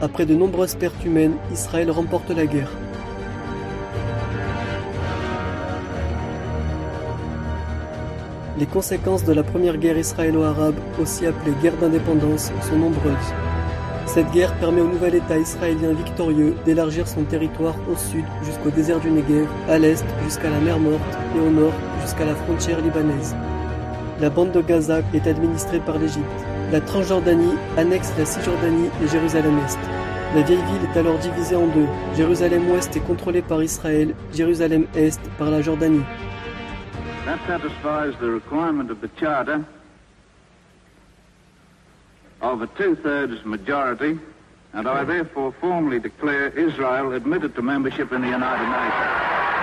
Après 0.00 0.26
de 0.26 0.34
nombreuses 0.34 0.76
pertes 0.76 1.04
humaines, 1.04 1.34
Israël 1.52 1.90
remporte 1.90 2.30
la 2.30 2.46
guerre. 2.46 2.70
Les 8.58 8.66
conséquences 8.66 9.24
de 9.24 9.32
la 9.32 9.42
première 9.42 9.76
guerre 9.76 9.98
israélo-arabe, 9.98 10.76
aussi 11.00 11.26
appelée 11.26 11.52
guerre 11.62 11.76
d'indépendance, 11.78 12.52
sont 12.68 12.76
nombreuses. 12.76 13.34
Cette 14.06 14.30
guerre 14.30 14.54
permet 14.58 14.80
au 14.82 14.88
nouvel 14.88 15.16
État 15.16 15.36
israélien 15.36 15.92
victorieux 15.92 16.54
d'élargir 16.64 17.08
son 17.08 17.24
territoire 17.24 17.74
au 17.92 17.96
sud 17.96 18.24
jusqu'au 18.44 18.70
désert 18.70 19.00
du 19.00 19.10
Negev, 19.10 19.48
à 19.68 19.78
l'est 19.78 20.04
jusqu'à 20.24 20.50
la 20.50 20.60
mer 20.60 20.78
Morte 20.78 21.18
et 21.36 21.40
au 21.40 21.50
nord 21.50 21.74
jusqu'à 22.02 22.24
la 22.24 22.36
frontière 22.36 22.80
libanaise. 22.80 23.34
La 24.20 24.30
bande 24.30 24.52
de 24.52 24.60
Gaza 24.60 25.00
est 25.12 25.26
administrée 25.26 25.80
par 25.80 25.98
l'Égypte. 25.98 26.57
La 26.70 26.82
Transjordanie 26.82 27.56
annexe 27.78 28.12
la 28.18 28.26
Cisjordanie 28.26 28.90
et 29.02 29.08
Jérusalem-Est. 29.08 29.78
La 30.34 30.42
vieille 30.42 30.58
ville 30.58 30.90
est 30.90 30.98
alors 30.98 31.16
divisée 31.16 31.56
en 31.56 31.66
deux. 31.68 31.86
Jérusalem-Ouest 32.14 32.94
est 32.94 33.06
contrôlée 33.06 33.40
par 33.40 33.62
Israël, 33.62 34.14
Jérusalem-Est 34.34 35.18
par 35.38 35.50
la 35.50 35.62
Jordanie. 35.62 36.04
That 37.24 37.38
satisfies 37.46 38.14
the 38.20 38.30
requirement 38.30 38.90
of 38.90 39.00
the 39.00 39.08
Charter 39.18 39.64
of 42.42 42.60
a 42.60 42.66
two-thirds 42.76 43.46
majority, 43.46 44.18
and 44.74 44.86
I 44.86 45.04
therefore 45.04 45.54
formally 45.62 45.98
declare 45.98 46.48
Israel 46.48 47.14
admitted 47.14 47.54
to 47.54 47.62
membership 47.62 48.12
in 48.12 48.20
the 48.20 48.28
United 48.28 48.68
Nations. 48.68 49.57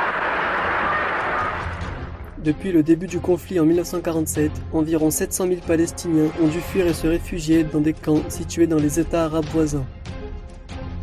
Depuis 2.46 2.72
le 2.72 2.84
début 2.84 3.08
du 3.08 3.20
conflit 3.20 3.60
en 3.60 3.66
1947, 3.66 4.52
environ 4.72 5.10
700 5.10 5.48
000 5.48 5.60
Palestiniens 5.66 6.30
ont 6.44 6.48
dû 6.48 6.60
fuir 6.60 6.86
et 6.86 6.94
se 6.94 7.08
réfugier 7.08 7.64
dans 7.64 7.82
des 7.82 7.94
camps 7.94 8.22
situés 8.30 8.68
dans 8.68 8.78
les 8.78 9.00
États 9.00 9.26
arabes 9.26 9.48
voisins. 9.52 9.88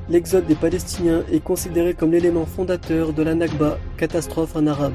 L'exode 0.09 0.47
des 0.47 0.55
Palestiniens 0.55 1.25
est 1.33 1.43
considéré 1.43 1.95
comme 1.95 2.12
l'élément 2.12 2.47
fondateur 2.47 3.12
de 3.12 3.25
la 3.25 3.35
Nakba, 3.35 3.79
catastrophe 3.97 4.55
en 4.55 4.69
arabe. 4.69 4.95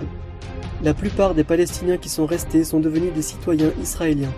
La 0.84 0.94
plupart 0.94 1.36
des 1.36 1.44
Palestiniens 1.44 1.98
qui 1.98 2.08
sont 2.08 2.26
restés 2.26 2.64
sont 2.64 2.80
devenus 2.80 3.12
des 3.12 3.22
citoyens 3.22 3.72
israéliens. 3.82 4.34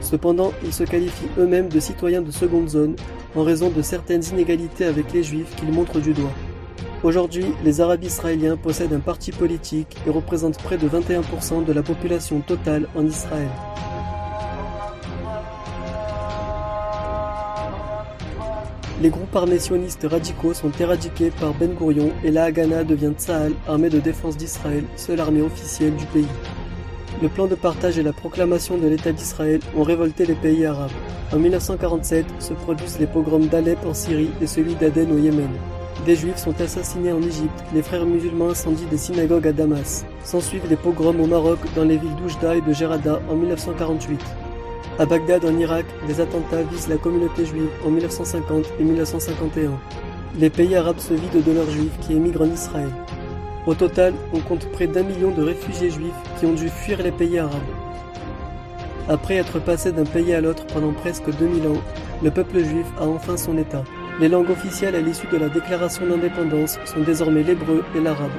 Cependant, 0.00 0.52
ils 0.64 0.72
se 0.72 0.84
qualifient 0.84 1.26
eux-mêmes 1.38 1.68
de 1.68 1.80
citoyens 1.80 2.22
de 2.22 2.30
seconde 2.30 2.68
zone 2.68 2.94
en 3.34 3.42
raison 3.42 3.68
de 3.68 3.82
certaines 3.82 4.22
inégalités 4.24 4.84
avec 4.84 5.12
les 5.12 5.24
juifs 5.24 5.56
qu'ils 5.56 5.72
montrent 5.72 5.98
du 5.98 6.12
doigt. 6.12 6.34
Aujourd'hui, 7.04 7.46
les 7.64 7.80
Arabes 7.80 8.04
israéliens 8.04 8.56
possèdent 8.56 8.92
un 8.92 9.00
parti 9.00 9.32
politique 9.32 9.96
et 10.06 10.10
représentent 10.10 10.62
près 10.62 10.78
de 10.78 10.88
21% 10.88 11.64
de 11.64 11.72
la 11.72 11.82
population 11.82 12.40
totale 12.40 12.86
en 12.94 13.04
Israël. 13.04 13.48
Les 19.00 19.10
groupes 19.10 19.34
armés 19.34 19.58
sionistes 19.58 20.06
radicaux 20.08 20.54
sont 20.54 20.70
éradiqués 20.78 21.32
par 21.32 21.54
Ben 21.54 21.74
Gourion 21.74 22.12
et 22.22 22.30
la 22.30 22.44
Haganah 22.44 22.84
devient 22.84 23.14
Tsahal, 23.18 23.52
armée 23.66 23.90
de 23.90 23.98
défense 23.98 24.36
d'Israël, 24.36 24.84
seule 24.94 25.18
armée 25.18 25.42
officielle 25.42 25.96
du 25.96 26.06
pays. 26.06 26.28
Le 27.20 27.28
plan 27.28 27.48
de 27.48 27.56
partage 27.56 27.98
et 27.98 28.04
la 28.04 28.12
proclamation 28.12 28.78
de 28.78 28.86
l'État 28.86 29.10
d'Israël 29.10 29.58
ont 29.76 29.82
révolté 29.82 30.24
les 30.24 30.36
pays 30.36 30.64
arabes. 30.64 30.92
En 31.32 31.38
1947 31.40 32.26
se 32.38 32.52
produisent 32.52 33.00
les 33.00 33.08
pogroms 33.08 33.48
d'Alep 33.48 33.84
en 33.84 33.94
Syrie 33.94 34.30
et 34.40 34.46
celui 34.46 34.76
d'Aden 34.76 35.10
au 35.10 35.18
Yémen. 35.18 35.50
Des 36.06 36.16
juifs 36.16 36.38
sont 36.38 36.60
assassinés 36.60 37.12
en 37.12 37.22
Égypte, 37.22 37.62
les 37.72 37.82
frères 37.82 38.06
musulmans 38.06 38.50
incendient 38.50 38.88
des 38.90 38.96
synagogues 38.96 39.46
à 39.46 39.52
Damas. 39.52 40.04
S'ensuivent 40.24 40.68
les 40.68 40.76
pogroms 40.76 41.20
au 41.20 41.26
Maroc 41.26 41.60
dans 41.76 41.84
les 41.84 41.96
villes 41.96 42.16
d'Oujda 42.16 42.56
et 42.56 42.60
de 42.60 42.72
Gerada 42.72 43.20
en 43.30 43.36
1948. 43.36 44.20
À 44.98 45.06
Bagdad, 45.06 45.44
en 45.44 45.56
Irak, 45.58 45.86
des 46.08 46.20
attentats 46.20 46.62
visent 46.62 46.88
la 46.88 46.96
communauté 46.96 47.46
juive 47.46 47.70
en 47.86 47.90
1950 47.90 48.64
et 48.80 48.84
1951. 48.84 49.70
Les 50.38 50.50
pays 50.50 50.74
arabes 50.74 50.98
se 50.98 51.14
vident 51.14 51.40
de 51.46 51.52
leurs 51.52 51.70
juifs 51.70 51.98
qui 52.00 52.14
émigrent 52.14 52.42
en 52.42 52.52
Israël. 52.52 52.90
Au 53.66 53.74
total, 53.74 54.12
on 54.34 54.40
compte 54.40 54.66
près 54.72 54.88
d'un 54.88 55.04
million 55.04 55.30
de 55.30 55.42
réfugiés 55.42 55.90
juifs 55.90 56.10
qui 56.40 56.46
ont 56.46 56.54
dû 56.54 56.68
fuir 56.68 57.00
les 57.02 57.12
pays 57.12 57.38
arabes. 57.38 57.52
Après 59.08 59.36
être 59.36 59.60
passé 59.60 59.92
d'un 59.92 60.04
pays 60.04 60.34
à 60.34 60.40
l'autre 60.40 60.66
pendant 60.66 60.92
presque 60.92 61.30
2000 61.30 61.68
ans, 61.68 61.80
le 62.22 62.30
peuple 62.30 62.64
juif 62.64 62.86
a 62.98 63.06
enfin 63.06 63.36
son 63.36 63.56
État. 63.56 63.84
Les 64.20 64.28
langues 64.28 64.50
officielles 64.50 64.94
à 64.94 65.00
l'issue 65.00 65.26
de 65.28 65.38
la 65.38 65.48
déclaration 65.48 66.06
d'indépendance 66.06 66.78
sont 66.84 67.00
désormais 67.00 67.42
l'hébreu 67.42 67.82
et 67.96 68.00
l'arabe. 68.00 68.30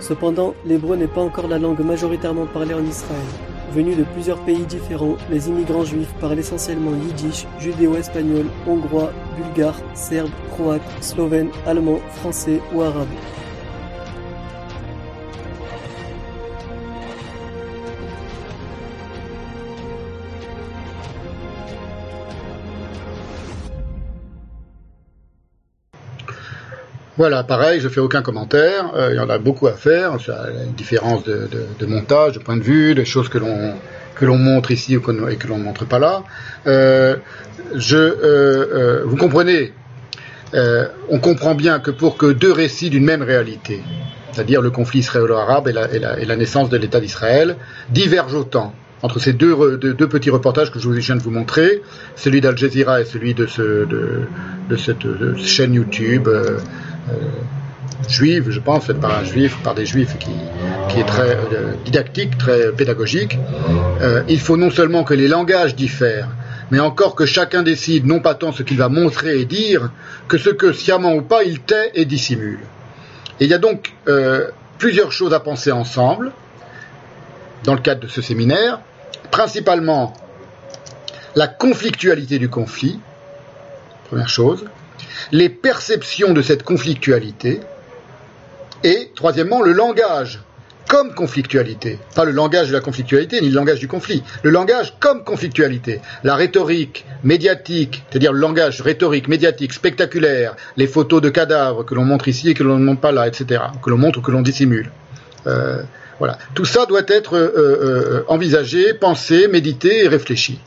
Cependant, 0.00 0.54
l'hébreu 0.64 0.96
n'est 0.96 1.06
pas 1.06 1.20
encore 1.20 1.46
la 1.46 1.58
langue 1.58 1.80
majoritairement 1.80 2.46
parlée 2.46 2.74
en 2.74 2.84
Israël. 2.84 3.20
Venus 3.72 3.96
de 3.96 4.02
plusieurs 4.02 4.40
pays 4.40 4.64
différents, 4.64 5.16
les 5.30 5.48
immigrants 5.48 5.84
juifs 5.84 6.12
parlent 6.20 6.40
essentiellement 6.40 6.90
yiddish, 7.06 7.46
judéo-espagnol, 7.60 8.46
hongrois, 8.66 9.12
bulgare, 9.36 9.80
serbe, 9.94 10.30
croate, 10.50 10.82
slovène, 11.00 11.50
allemand, 11.64 12.00
français 12.16 12.60
ou 12.74 12.82
arabe. 12.82 13.06
Voilà, 27.20 27.44
pareil, 27.44 27.80
je 27.80 27.88
fais 27.90 28.00
aucun 28.00 28.22
commentaire. 28.22 28.92
Euh, 28.96 29.10
il 29.12 29.16
y 29.16 29.20
en 29.20 29.28
a 29.28 29.36
beaucoup 29.36 29.66
à 29.66 29.74
faire. 29.74 30.18
Ça 30.22 30.46
une 30.64 30.72
différence 30.72 31.22
de, 31.22 31.86
montage, 31.86 32.32
de 32.32 32.38
point 32.38 32.56
de 32.56 32.62
vue, 32.62 32.94
des 32.94 33.04
choses 33.04 33.28
que 33.28 33.36
l'on 33.36 33.74
que 34.14 34.24
l'on 34.24 34.38
montre 34.38 34.70
ici 34.70 34.94
et 34.94 35.36
que 35.36 35.46
l'on 35.46 35.58
ne 35.58 35.62
montre 35.62 35.84
pas 35.84 35.98
là. 35.98 36.22
Euh, 36.66 37.16
je, 37.74 37.98
euh, 37.98 39.02
vous 39.04 39.16
comprenez 39.18 39.74
On 41.10 41.18
comprend 41.18 41.54
bien 41.54 41.78
que 41.78 41.90
pour 41.90 42.16
que 42.16 42.32
deux 42.32 42.52
récits 42.52 42.88
d'une 42.88 43.04
même 43.04 43.22
réalité, 43.22 43.82
c'est-à-dire 44.32 44.62
le 44.62 44.70
conflit 44.70 45.00
israélo-arabe 45.00 45.68
et 45.68 45.72
la, 45.72 46.18
et, 46.18 46.36
naissance 46.36 46.70
de 46.70 46.78
l'État 46.78 47.00
d'Israël, 47.00 47.56
divergent 47.90 48.34
autant 48.34 48.72
entre 49.02 49.18
ces 49.18 49.34
deux, 49.34 49.76
deux, 49.76 50.08
petits 50.08 50.30
reportages 50.30 50.70
que 50.70 50.78
je 50.78 50.88
viens 50.88 51.16
de 51.16 51.22
vous 51.22 51.30
montrer, 51.30 51.82
celui 52.16 52.40
d'Al 52.42 52.56
Jazeera 52.56 53.00
et 53.00 53.06
celui 53.06 53.32
de, 53.32 53.46
ce, 53.46 53.62
de, 53.84 54.22
de 54.70 54.76
cette 54.76 55.06
chaîne 55.38 55.72
YouTube 55.72 56.28
juive, 58.08 58.50
je 58.50 58.60
pense, 58.60 58.86
faite 58.86 59.00
par 59.00 59.16
un 59.18 59.24
juif, 59.24 59.56
par 59.62 59.74
des 59.74 59.86
juifs, 59.86 60.16
qui, 60.18 60.30
est 60.98 61.04
très 61.04 61.36
euh, 61.36 61.74
didactique, 61.84 62.36
très 62.38 62.72
pédagogique. 62.72 63.38
Euh, 64.00 64.22
il 64.28 64.40
faut 64.40 64.56
non 64.56 64.70
seulement 64.70 65.04
que 65.04 65.14
les 65.14 65.28
langages 65.28 65.74
diffèrent, 65.74 66.28
mais 66.70 66.80
encore 66.80 67.14
que 67.14 67.26
chacun 67.26 67.62
décide 67.62 68.06
non 68.06 68.20
pas 68.20 68.34
tant 68.34 68.52
ce 68.52 68.62
qu'il 68.62 68.76
va 68.76 68.88
montrer 68.88 69.40
et 69.40 69.44
dire, 69.44 69.90
que 70.28 70.38
ce 70.38 70.50
que 70.50 70.72
sciemment 70.72 71.14
ou 71.14 71.22
pas 71.22 71.44
il 71.44 71.60
tait 71.60 71.90
et 71.94 72.04
dissimule. 72.04 72.60
Et 73.38 73.44
il 73.44 73.50
y 73.50 73.54
a 73.54 73.58
donc 73.58 73.92
euh, 74.08 74.48
plusieurs 74.78 75.12
choses 75.12 75.32
à 75.32 75.40
penser 75.40 75.72
ensemble 75.72 76.32
dans 77.64 77.74
le 77.74 77.80
cadre 77.80 78.00
de 78.00 78.08
ce 78.08 78.22
séminaire, 78.22 78.80
principalement 79.30 80.14
la 81.36 81.46
conflictualité 81.46 82.38
du 82.38 82.48
conflit, 82.48 82.98
première 84.08 84.28
chose, 84.28 84.64
les 85.32 85.48
perceptions 85.48 86.32
de 86.32 86.42
cette 86.42 86.62
conflictualité, 86.62 87.60
et 88.82 89.10
troisièmement, 89.14 89.62
le 89.62 89.72
langage 89.72 90.40
comme 90.88 91.14
conflictualité. 91.14 91.98
Pas 92.16 92.24
le 92.24 92.32
langage 92.32 92.68
de 92.68 92.72
la 92.72 92.80
conflictualité, 92.80 93.40
ni 93.40 93.48
le 93.48 93.54
langage 93.54 93.78
du 93.78 93.86
conflit. 93.86 94.24
Le 94.42 94.50
langage 94.50 94.94
comme 94.98 95.22
conflictualité. 95.22 96.00
La 96.24 96.34
rhétorique 96.34 97.04
médiatique, 97.22 98.02
c'est-à-dire 98.10 98.32
le 98.32 98.40
langage 98.40 98.80
rhétorique, 98.80 99.28
médiatique, 99.28 99.72
spectaculaire, 99.72 100.56
les 100.76 100.88
photos 100.88 101.22
de 101.22 101.28
cadavres 101.28 101.84
que 101.84 101.94
l'on 101.94 102.04
montre 102.04 102.26
ici 102.26 102.50
et 102.50 102.54
que 102.54 102.64
l'on 102.64 102.76
ne 102.76 102.84
montre 102.84 103.00
pas 103.00 103.12
là, 103.12 103.28
etc., 103.28 103.62
que 103.80 103.88
l'on 103.88 103.98
montre 103.98 104.18
ou 104.18 104.22
que 104.22 104.32
l'on 104.32 104.42
dissimule. 104.42 104.90
Euh, 105.46 105.80
voilà. 106.18 106.38
Tout 106.54 106.64
ça 106.64 106.86
doit 106.86 107.02
être 107.06 107.36
euh, 107.36 107.52
euh, 107.56 108.24
envisagé, 108.26 108.92
pensé, 108.94 109.46
médité 109.46 110.04
et 110.04 110.08
réfléchi 110.08 110.58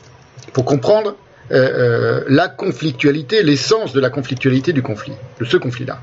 pour 0.54 0.64
comprendre 0.64 1.10
euh, 1.10 1.12
euh, 1.12 1.23
la 1.50 2.48
conflictualité, 2.48 3.42
l'essence 3.42 3.92
de 3.92 4.00
la 4.00 4.10
conflictualité 4.10 4.72
du 4.72 4.82
conflit, 4.82 5.12
de 5.40 5.44
ce 5.44 5.56
conflit-là. 5.56 6.00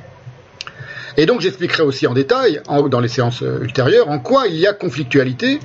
Et 1.18 1.26
donc 1.26 1.42
j'expliquerai 1.42 1.84
aussi 1.84 2.08
en 2.08 2.14
détail, 2.14 2.61
dans 2.90 3.00
les 3.00 3.10
séances 3.10 3.44
ultérieures, 3.61 4.10
en 4.10 4.20
quoi 4.20 4.48
il 4.48 4.58
y 4.58 4.68
a 4.68 4.74
conflictualité, 4.74 5.60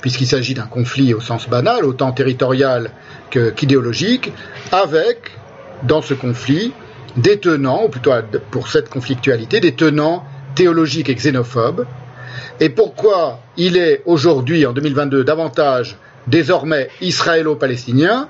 puisqu'il 0.00 0.26
s'agit 0.26 0.54
d'un 0.54 0.66
conflit 0.66 1.14
au 1.14 1.20
sens 1.20 1.48
banal, 1.48 1.84
autant 1.84 2.12
territorial 2.12 2.90
qu'idéologique, 3.30 4.32
avec, 4.72 5.30
dans 5.84 6.02
ce 6.02 6.14
conflit, 6.14 6.72
des 7.16 7.38
tenants, 7.38 7.84
ou 7.84 7.88
plutôt 7.88 8.12
pour 8.50 8.68
cette 8.68 8.88
conflictualité, 8.88 9.60
des 9.60 9.72
tenants 9.72 10.24
théologiques 10.54 11.08
et 11.08 11.14
xénophobes, 11.14 11.86
et 12.58 12.68
pourquoi 12.68 13.40
il 13.56 13.76
est 13.76 14.02
aujourd'hui, 14.06 14.66
en 14.66 14.72
2022, 14.72 15.24
davantage 15.24 15.96
désormais 16.26 16.88
israélo-palestinien 17.00 18.28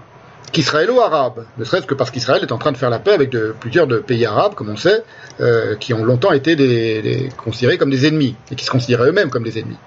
qu'israélo-arabe, 0.52 1.44
ne 1.58 1.64
serait-ce 1.64 1.86
que 1.86 1.94
parce 1.94 2.10
qu'Israël 2.10 2.42
est 2.42 2.52
en 2.52 2.58
train 2.58 2.72
de 2.72 2.76
faire 2.76 2.90
la 2.90 2.98
paix 2.98 3.12
avec 3.12 3.30
plusieurs 3.60 3.86
pays 4.02 4.26
arabes, 4.26 4.54
comme 4.54 4.68
on 4.68 4.76
sait, 4.76 5.02
euh, 5.40 5.76
qui 5.76 5.94
ont 5.94 6.04
longtemps 6.04 6.32
été 6.32 6.56
des, 6.56 7.28
considérés 7.36 7.78
comme 7.78 7.90
des 7.90 8.06
ennemis, 8.06 8.34
et 8.50 8.54
qui 8.56 8.64
se 8.64 8.70
considéraient 8.70 9.08
eux-mêmes 9.08 9.30
comme 9.30 9.44
des 9.44 9.58
ennemis. 9.58 9.78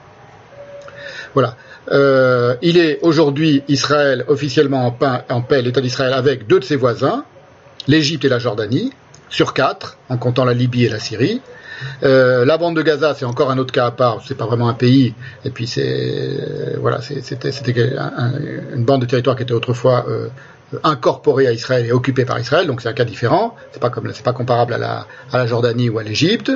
Voilà. 1.33 1.55
Euh, 1.91 2.55
il 2.61 2.77
est 2.77 2.99
aujourd'hui 3.01 3.63
Israël 3.67 4.23
officiellement 4.27 4.87
en, 4.87 5.35
en 5.35 5.41
paix, 5.41 5.61
l'État 5.61 5.81
d'Israël, 5.81 6.13
avec 6.13 6.47
deux 6.47 6.59
de 6.59 6.65
ses 6.65 6.77
voisins, 6.77 7.25
l'Égypte 7.87 8.23
et 8.23 8.29
la 8.29 8.39
Jordanie, 8.39 8.93
sur 9.29 9.53
quatre, 9.53 9.97
en 10.09 10.17
comptant 10.17 10.45
la 10.45 10.53
Libye 10.53 10.85
et 10.85 10.89
la 10.89 10.99
Syrie. 10.99 11.41
Euh, 12.03 12.45
la 12.45 12.57
bande 12.57 12.75
de 12.75 12.81
Gaza, 12.81 13.13
c'est 13.13 13.25
encore 13.25 13.51
un 13.51 13.57
autre 13.57 13.71
cas 13.71 13.85
à 13.85 13.91
part. 13.91 14.21
C'est 14.25 14.35
pas 14.35 14.45
vraiment 14.45 14.69
un 14.69 14.73
pays. 14.73 15.13
Et 15.45 15.49
puis 15.49 15.67
c'est 15.67 16.77
voilà, 16.79 17.01
c'était 17.01 17.49
une 18.75 18.85
bande 18.85 19.01
de 19.01 19.05
territoire 19.05 19.35
qui 19.35 19.43
était 19.43 19.53
autrefois 19.53 20.05
euh, 20.09 20.27
incorporée 20.83 21.47
à 21.47 21.51
Israël 21.51 21.85
et 21.85 21.91
occupée 21.91 22.25
par 22.25 22.39
Israël. 22.39 22.67
Donc 22.67 22.81
c'est 22.81 22.89
un 22.89 22.93
cas 22.93 23.05
différent. 23.05 23.55
C'est 23.71 23.81
pas 23.81 23.89
comme 23.89 24.11
c'est 24.13 24.25
pas 24.25 24.33
comparable 24.33 24.73
à 24.73 24.77
la, 24.77 25.07
à 25.31 25.37
la 25.37 25.47
Jordanie 25.47 25.89
ou 25.89 25.99
à 25.99 26.03
l'Égypte. 26.03 26.51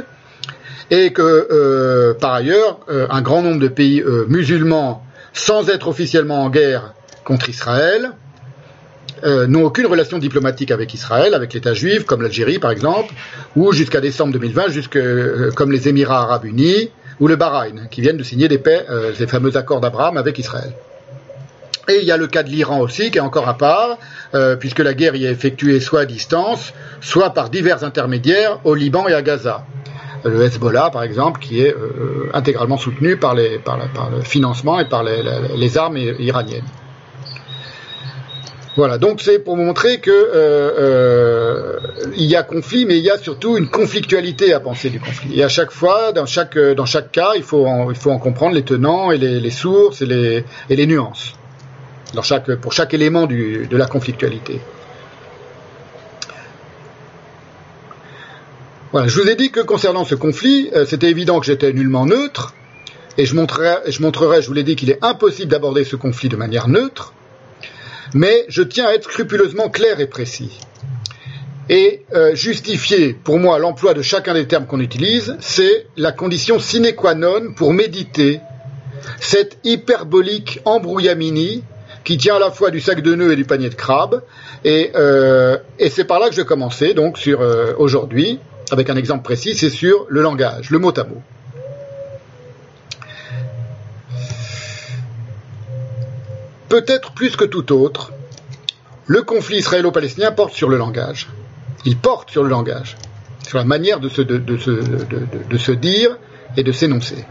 Et 0.89 1.11
que 1.11 1.22
euh, 1.22 2.14
par 2.14 2.33
ailleurs, 2.33 2.80
un 2.88 3.22
grand 3.22 3.41
nombre 3.41 3.59
de 3.59 3.67
pays 3.67 4.03
musulmans, 4.27 5.03
sans 5.33 5.69
être 5.69 5.88
officiellement 5.88 6.43
en 6.43 6.49
guerre 6.49 6.93
contre 7.25 7.49
Israël, 7.49 8.11
euh, 9.23 9.47
n'ont 9.47 9.65
aucune 9.65 9.87
relation 9.87 10.19
diplomatique 10.19 10.71
avec 10.71 10.93
Israël, 10.93 11.33
avec 11.33 11.53
l'État 11.53 11.73
juif, 11.73 12.03
comme 12.03 12.21
l'Algérie 12.21 12.59
par 12.59 12.71
exemple, 12.71 13.13
ou 13.55 13.71
jusqu'à 13.71 14.01
décembre 14.01 14.33
2020, 14.33 14.69
jusque, 14.69 14.95
euh, 14.95 15.51
comme 15.55 15.71
les 15.71 15.87
Émirats 15.87 16.21
arabes 16.21 16.45
unis 16.45 16.91
ou 17.19 17.27
le 17.27 17.35
Bahreïn, 17.35 17.87
qui 17.89 18.01
viennent 18.01 18.17
de 18.17 18.23
signer 18.23 18.47
des 18.47 18.59
paix, 18.59 18.85
euh, 18.89 19.13
ces 19.15 19.25
fameux 19.25 19.57
accords 19.57 19.81
d'Abraham 19.81 20.17
avec 20.17 20.37
Israël. 20.37 20.71
Et 21.89 21.99
il 22.01 22.05
y 22.05 22.11
a 22.11 22.17
le 22.17 22.27
cas 22.27 22.43
de 22.43 22.49
l'Iran 22.49 22.79
aussi, 22.79 23.09
qui 23.11 23.17
est 23.17 23.21
encore 23.21 23.47
à 23.47 23.57
part, 23.57 23.97
puisque 24.59 24.79
la 24.79 24.93
guerre 24.93 25.15
y 25.15 25.25
est 25.25 25.31
effectuée 25.31 25.79
soit 25.79 26.01
à 26.01 26.05
distance, 26.05 26.73
soit 26.99 27.29
par 27.29 27.49
divers 27.49 27.85
intermédiaires 27.85 28.59
au 28.65 28.75
Liban 28.75 29.07
et 29.07 29.13
à 29.13 29.21
Gaza. 29.21 29.63
Le 30.25 30.43
Hezbollah, 30.43 30.89
par 30.89 31.03
exemple, 31.03 31.39
qui 31.39 31.61
est 31.61 31.73
intégralement 32.33 32.75
soutenu 32.75 33.15
par, 33.15 33.35
le 33.35 33.61
financement 34.21 34.81
et 34.81 34.89
par 34.89 35.01
les, 35.01 35.23
les 35.55 35.77
armes 35.77 35.95
iraniennes. 35.95 36.65
Voilà, 38.77 38.99
donc 38.99 39.22
c'est 39.22 39.39
pour 39.39 39.57
montrer 39.57 39.99
que 39.99 40.11
euh, 40.11 40.72
euh, 40.77 41.80
il 42.15 42.25
y 42.25 42.35
a 42.35 42.43
conflit, 42.43 42.85
mais 42.85 42.99
il 42.99 43.03
y 43.03 43.09
a 43.09 43.17
surtout 43.17 43.57
une 43.57 43.69
conflictualité 43.69 44.53
à 44.53 44.59
penser 44.59 44.91
du 44.91 44.99
conflit. 44.99 45.39
Et 45.39 45.43
à 45.43 45.49
chaque 45.49 45.72
fois, 45.72 46.11
dans 46.11 46.27
chaque 46.27 46.56
dans 46.56 46.85
chaque 46.85 47.11
cas, 47.11 47.31
il 47.35 47.41
faut 47.41 47.65
en, 47.65 47.89
il 47.89 47.95
faut 47.95 48.11
en 48.11 48.19
comprendre 48.19 48.53
les 48.53 48.61
tenants 48.61 49.11
et 49.11 49.17
les, 49.17 49.49
sources 49.49 50.03
et 50.03 50.06
les, 50.06 50.45
et 50.69 50.75
les 50.75 50.85
nuances 50.85 51.33
dans 52.14 52.22
chaque 52.22 52.53
pour 52.57 52.72
chaque 52.72 52.93
élément 52.93 53.25
du, 53.25 53.65
de 53.65 53.77
la 53.77 53.88
conflictualité. 53.88 54.61
Voilà, 58.91 59.07
je 59.07 59.19
vous 59.19 59.27
ai 59.27 59.35
dit 59.35 59.49
que 59.49 59.61
concernant 59.61 60.06
ce 60.06 60.14
conflit, 60.14 60.69
euh, 60.75 60.85
c'était 60.85 61.09
évident 61.09 61.39
que 61.39 61.47
j'étais 61.47 61.73
nullement 61.73 62.06
neutre, 62.06 62.53
et 63.17 63.25
je 63.25 63.33
montrerai, 63.35 63.80
je 63.88 64.47
vous 64.47 64.53
l'ai 64.53 64.64
dit, 64.64 64.75
qu'il 64.75 64.91
est 64.91 65.03
impossible 65.03 65.49
d'aborder 65.49 65.83
ce 65.83 65.95
conflit 65.95 66.30
de 66.30 66.38
manière 66.38 66.67
neutre 66.67 67.15
mais 68.13 68.45
je 68.49 68.61
tiens 68.61 68.87
à 68.87 68.93
être 68.93 69.09
scrupuleusement 69.11 69.69
clair 69.69 69.99
et 69.99 70.07
précis. 70.07 70.59
Et 71.69 72.05
euh, 72.13 72.33
justifier 72.33 73.13
pour 73.13 73.39
moi 73.39 73.59
l'emploi 73.59 73.93
de 73.93 74.01
chacun 74.01 74.33
des 74.33 74.47
termes 74.47 74.65
qu'on 74.65 74.79
utilise, 74.79 75.35
c'est 75.39 75.87
la 75.97 76.11
condition 76.11 76.59
sine 76.59 76.93
qua 76.95 77.13
non 77.13 77.53
pour 77.55 77.73
méditer 77.73 78.39
cette 79.19 79.57
hyperbolique 79.63 80.61
embrouillamini 80.63 81.63
qui 82.03 82.17
tient 82.17 82.37
à 82.37 82.39
la 82.39 82.51
fois 82.51 82.71
du 82.71 82.79
sac 82.79 83.01
de 83.01 83.15
nœuds 83.15 83.33
et 83.33 83.35
du 83.35 83.43
panier 83.43 83.69
de 83.69 83.75
crabe. 83.75 84.23
Et, 84.63 84.91
euh, 84.95 85.57
c'est 85.89 86.05
par 86.05 86.19
là 86.19 86.29
que 86.29 86.35
je 86.35 86.41
vais 86.41 86.47
commencer, 86.47 86.93
donc 86.93 87.19
euh, 87.27 87.73
aujourd'hui, 87.77 88.39
avec 88.71 88.89
un 88.89 88.95
exemple 88.95 89.23
précis, 89.23 89.55
c'est 89.55 89.69
sur 89.69 90.05
le 90.07 90.21
langage, 90.21 90.69
le 90.69 90.79
mot 90.79 90.93
à 90.97 91.03
mot. 91.03 91.21
Peut-être 96.69 97.13
plus 97.13 97.35
que 97.35 97.45
tout 97.45 97.71
autre, 97.71 98.11
le 99.05 99.21
conflit 99.21 99.57
israélo-palestinien 99.57 100.31
porte 100.31 100.53
sur 100.53 100.67
le 100.67 100.77
langage. 100.77 101.27
Il 101.85 101.95
porte 101.97 102.29
sur 102.29 102.43
le 102.43 102.49
langage, 102.49 102.97
sur 103.47 103.57
la 103.57 103.63
manière 103.63 104.01
de 104.01 104.09
se, 104.09 105.71
dire 105.71 106.17
et 106.57 106.63
de 106.63 106.71
s'énoncer. 106.73 107.25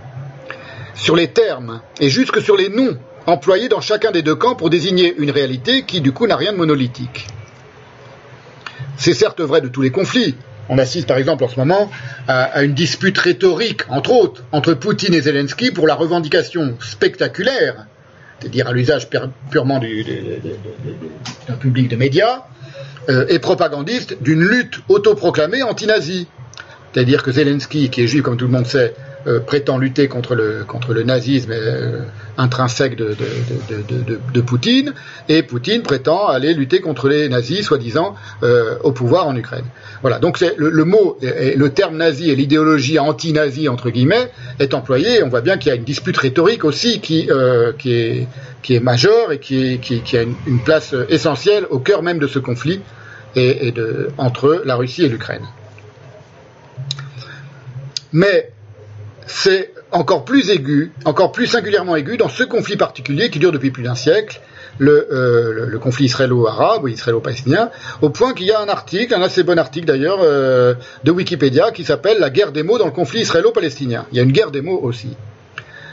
Sur 0.95 1.17
les 1.17 1.29
termes 1.29 1.83
et 2.01 2.09
jusque 2.09 2.41
sur 2.41 2.57
les 2.57 2.71
noms 2.71 2.97
employés 3.27 3.69
dans 3.69 3.83
chacun 3.83 4.11
des 4.11 4.23
deux 4.23 4.37
camps 4.37 4.55
pour 4.55 4.71
désigner 4.71 5.15
une 5.19 5.31
réalité 5.31 5.83
qui, 5.83 6.01
du 6.01 6.13
coup, 6.13 6.27
n'a 6.27 6.37
rien 6.37 6.53
de 6.53 6.57
monolithique. 6.57 7.27
C'est 8.97 9.13
certes 9.13 9.43
vrai 9.43 9.61
de 9.61 9.69
tous 9.69 9.83
les 9.83 9.91
conflits. 9.91 10.35
On 10.71 10.79
assiste 10.79 11.07
par 11.07 11.19
exemple 11.19 11.45
en 11.45 11.49
ce 11.49 11.57
moment 11.57 11.91
à, 12.27 12.63
une 12.63 12.73
dispute 12.73 13.19
rhétorique, 13.19 13.83
entre 13.91 14.13
autres, 14.13 14.43
entre 14.53 14.73
Poutine 14.73 15.13
et 15.13 15.21
Zelensky 15.21 15.71
pour 15.71 15.87
la 15.87 15.95
revendication 15.95 16.77
spectaculaire 16.81 17.87
c'est-à-dire 18.41 18.69
à, 18.69 18.73
l'usage 18.73 19.09
purement 19.51 19.81
d'un 19.81 21.55
public 21.57 21.89
de 21.89 21.97
médias, 21.97 22.45
euh, 23.09 23.25
et 23.29 23.39
propagandiste 23.39 24.21
d'une 24.21 24.43
lutte 24.43 24.81
autoproclamée 24.89 25.63
anti-nazie. 25.63 26.27
C'est-à-dire 26.93 27.23
que 27.23 27.31
Zelensky, 27.31 27.89
qui 27.89 28.03
est 28.03 28.07
juif 28.07 28.23
comme 28.23 28.37
tout 28.37 28.47
le 28.47 28.53
monde 28.53 28.67
sait, 28.67 28.95
euh, 28.99 29.06
prétend 29.41 29.79
lutter 29.79 30.09
contre 30.09 30.35
le, 30.35 30.65
contre 30.67 30.95
le 30.95 31.03
nazisme 31.03 31.51
euh, 31.53 32.03
intrinsèque 32.39 32.97
de, 32.97 33.17
de, 34.33 34.41
Poutine, 34.41 34.93
et 35.29 35.43
Poutine 35.43 35.83
prétend 35.83 36.29
aller 36.29 36.55
lutter 36.55 36.81
contre 36.81 37.09
les 37.09 37.29
nazis, 37.29 37.65
soi-disant, 37.65 38.15
euh, 38.43 38.77
au 38.85 38.93
pouvoir 38.93 39.27
en 39.27 39.35
Ukraine. 39.35 39.65
Voilà, 40.03 40.19
donc 40.19 40.41
le, 40.41 40.71
le, 40.71 40.85
mot, 40.85 41.19
et 41.23 41.57
le 41.57 41.71
terme 41.71 41.97
nazi 41.97 42.31
et 42.31 42.37
l'idéologie 42.37 42.99
anti-nazi, 42.99 43.69
entre 43.69 43.91
guillemets, 43.91 44.31
est 44.61 44.75
employé, 44.75 45.23
on 45.23 45.29
voit 45.29 45.41
bien 45.41 45.57
qu'il 45.57 45.71
y 45.71 45.73
a 45.73 45.77
une 45.77 45.85
dispute 45.85 46.17
rhétorique 46.17 46.65
aussi 46.65 47.01
qui, 47.01 47.29
qui, 47.79 47.93
est, 47.93 48.29
qui 48.63 48.75
est 48.75 48.81
majeure 48.81 49.33
et 49.33 49.39
qui, 49.39 49.79
qui, 49.79 50.17
a 50.17 50.23
une, 50.23 50.61
place 50.65 50.95
essentielle 51.09 51.67
au 51.71 51.79
cœur 51.79 52.03
même 52.03 52.19
de 52.19 52.27
ce 52.27 52.39
conflit 52.39 52.81
et, 53.35 53.69
et 53.69 53.73
de, 53.73 54.11
entre 54.19 54.63
la 54.65 54.77
Russie 54.77 55.05
et 55.05 55.09
l'Ukraine. 55.09 55.47
Mais 58.13 58.51
c'est 59.27 59.73
encore 59.93 60.25
plus 60.25 60.51
aigu, 60.51 60.93
encore 61.05 61.33
plus 61.33 61.47
singulièrement 61.47 61.97
aigu 61.97 62.17
dans 62.17 62.29
ce 62.29 62.45
conflit 62.45 62.77
particulier 62.77 63.31
qui 63.31 63.39
dure 63.39 63.53
depuis 63.53 63.71
plus 63.71 63.83
d'un 63.83 63.95
siècle, 63.95 64.41
le, 64.79 65.09
euh, 65.11 65.79
conflit 65.79 66.07
israélo-arabe 66.07 66.85
ou 66.85 66.89
israélo-palestinien, 66.89 67.71
au 68.03 68.11
point 68.11 68.35
qu'il 68.35 68.47
y 68.47 68.53
a 68.53 68.61
un 68.61 68.69
article, 68.69 69.15
un 69.15 69.23
assez 69.23 69.43
bon 69.43 69.59
article 69.59 69.87
d'ailleurs, 69.87 70.19
euh, 70.23 70.75
de 71.05 71.11
Wikipédia 71.11 71.71
qui 71.71 71.85
s'appelle 71.85 72.19
La 72.19 72.31
guerre 72.31 72.53
des 72.53 72.63
mots 72.63 72.79
dans 72.79 72.87
le 72.87 72.93
conflit 72.93 73.21
israélo-palestinien. 73.21 74.07
Il 74.13 74.19
y 74.19 74.21
a 74.21 74.23
une 74.23 74.33
guerre 74.33 74.51
des 74.51 74.61
mots 74.61 74.81
aussi. 74.83 75.17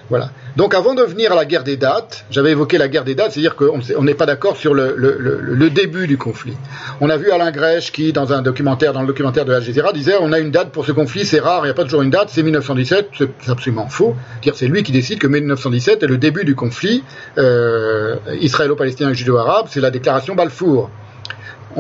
Voilà. 0.10 0.32
Donc 0.56 0.76
avant 0.76 0.94
de 0.94 1.02
venir 1.02 1.32
à 1.32 1.36
la 1.36 1.46
guerre 1.46 1.64
des 1.64 1.78
dates, 1.78 2.26
j'avais 2.30 2.52
évoqué 2.52 2.78
la 2.78 2.88
guerre 2.88 3.04
des 3.04 3.16
dates, 3.16 3.32
c'est-à-dire 3.32 3.56
qu'on 3.56 4.04
n'est 4.04 4.14
pas 4.14 4.28
d'accord 4.28 4.56
sur 4.56 4.76
le, 4.76 5.70
début 5.70 6.06
du 6.06 6.18
conflit. 6.18 6.54
On 7.02 7.10
a 7.10 7.18
vu 7.18 7.32
Alain 7.32 7.52
Grèche 7.52 7.92
qui, 7.92 8.14
dans 8.14 8.34
un 8.34 8.44
documentaire, 8.44 8.94
dans 8.94 9.02
le 9.02 9.08
documentaire 9.08 9.46
de 9.46 9.54
Al 9.54 9.64
Jazeera, 9.64 9.94
disait 9.94 10.14
on 10.22 10.32
a 10.32 10.38
une 10.38 10.52
date 10.52 10.70
pour 10.70 10.86
ce 10.86 10.92
conflit, 10.92 11.26
c'est 11.26 11.40
rare, 11.40 11.62
il 11.64 11.68
n'y 11.68 11.72
a 11.72 11.74
pas 11.74 11.86
toujours 11.86 12.04
une 12.04 12.12
date, 12.12 12.30
c'est 12.30 12.44
1917, 12.44 13.10
c'est 13.18 13.50
absolument 13.50 13.88
faux. 13.88 14.16
C'est 14.54 14.68
lui 14.68 14.84
qui 14.84 14.92
décide 14.92 15.18
que 15.18 15.28
1917 15.28 16.04
est 16.04 16.08
le 16.08 16.18
début 16.18 16.46
du 16.46 16.54
conflit 16.54 17.04
euh, 17.40 18.18
israélo-palestinien 18.40 19.10
et 19.10 19.16
judo-arabe, 19.16 19.68
c'est 19.70 19.82
la 19.82 19.90
déclaration 19.90 20.36
Balfour. 20.36 20.92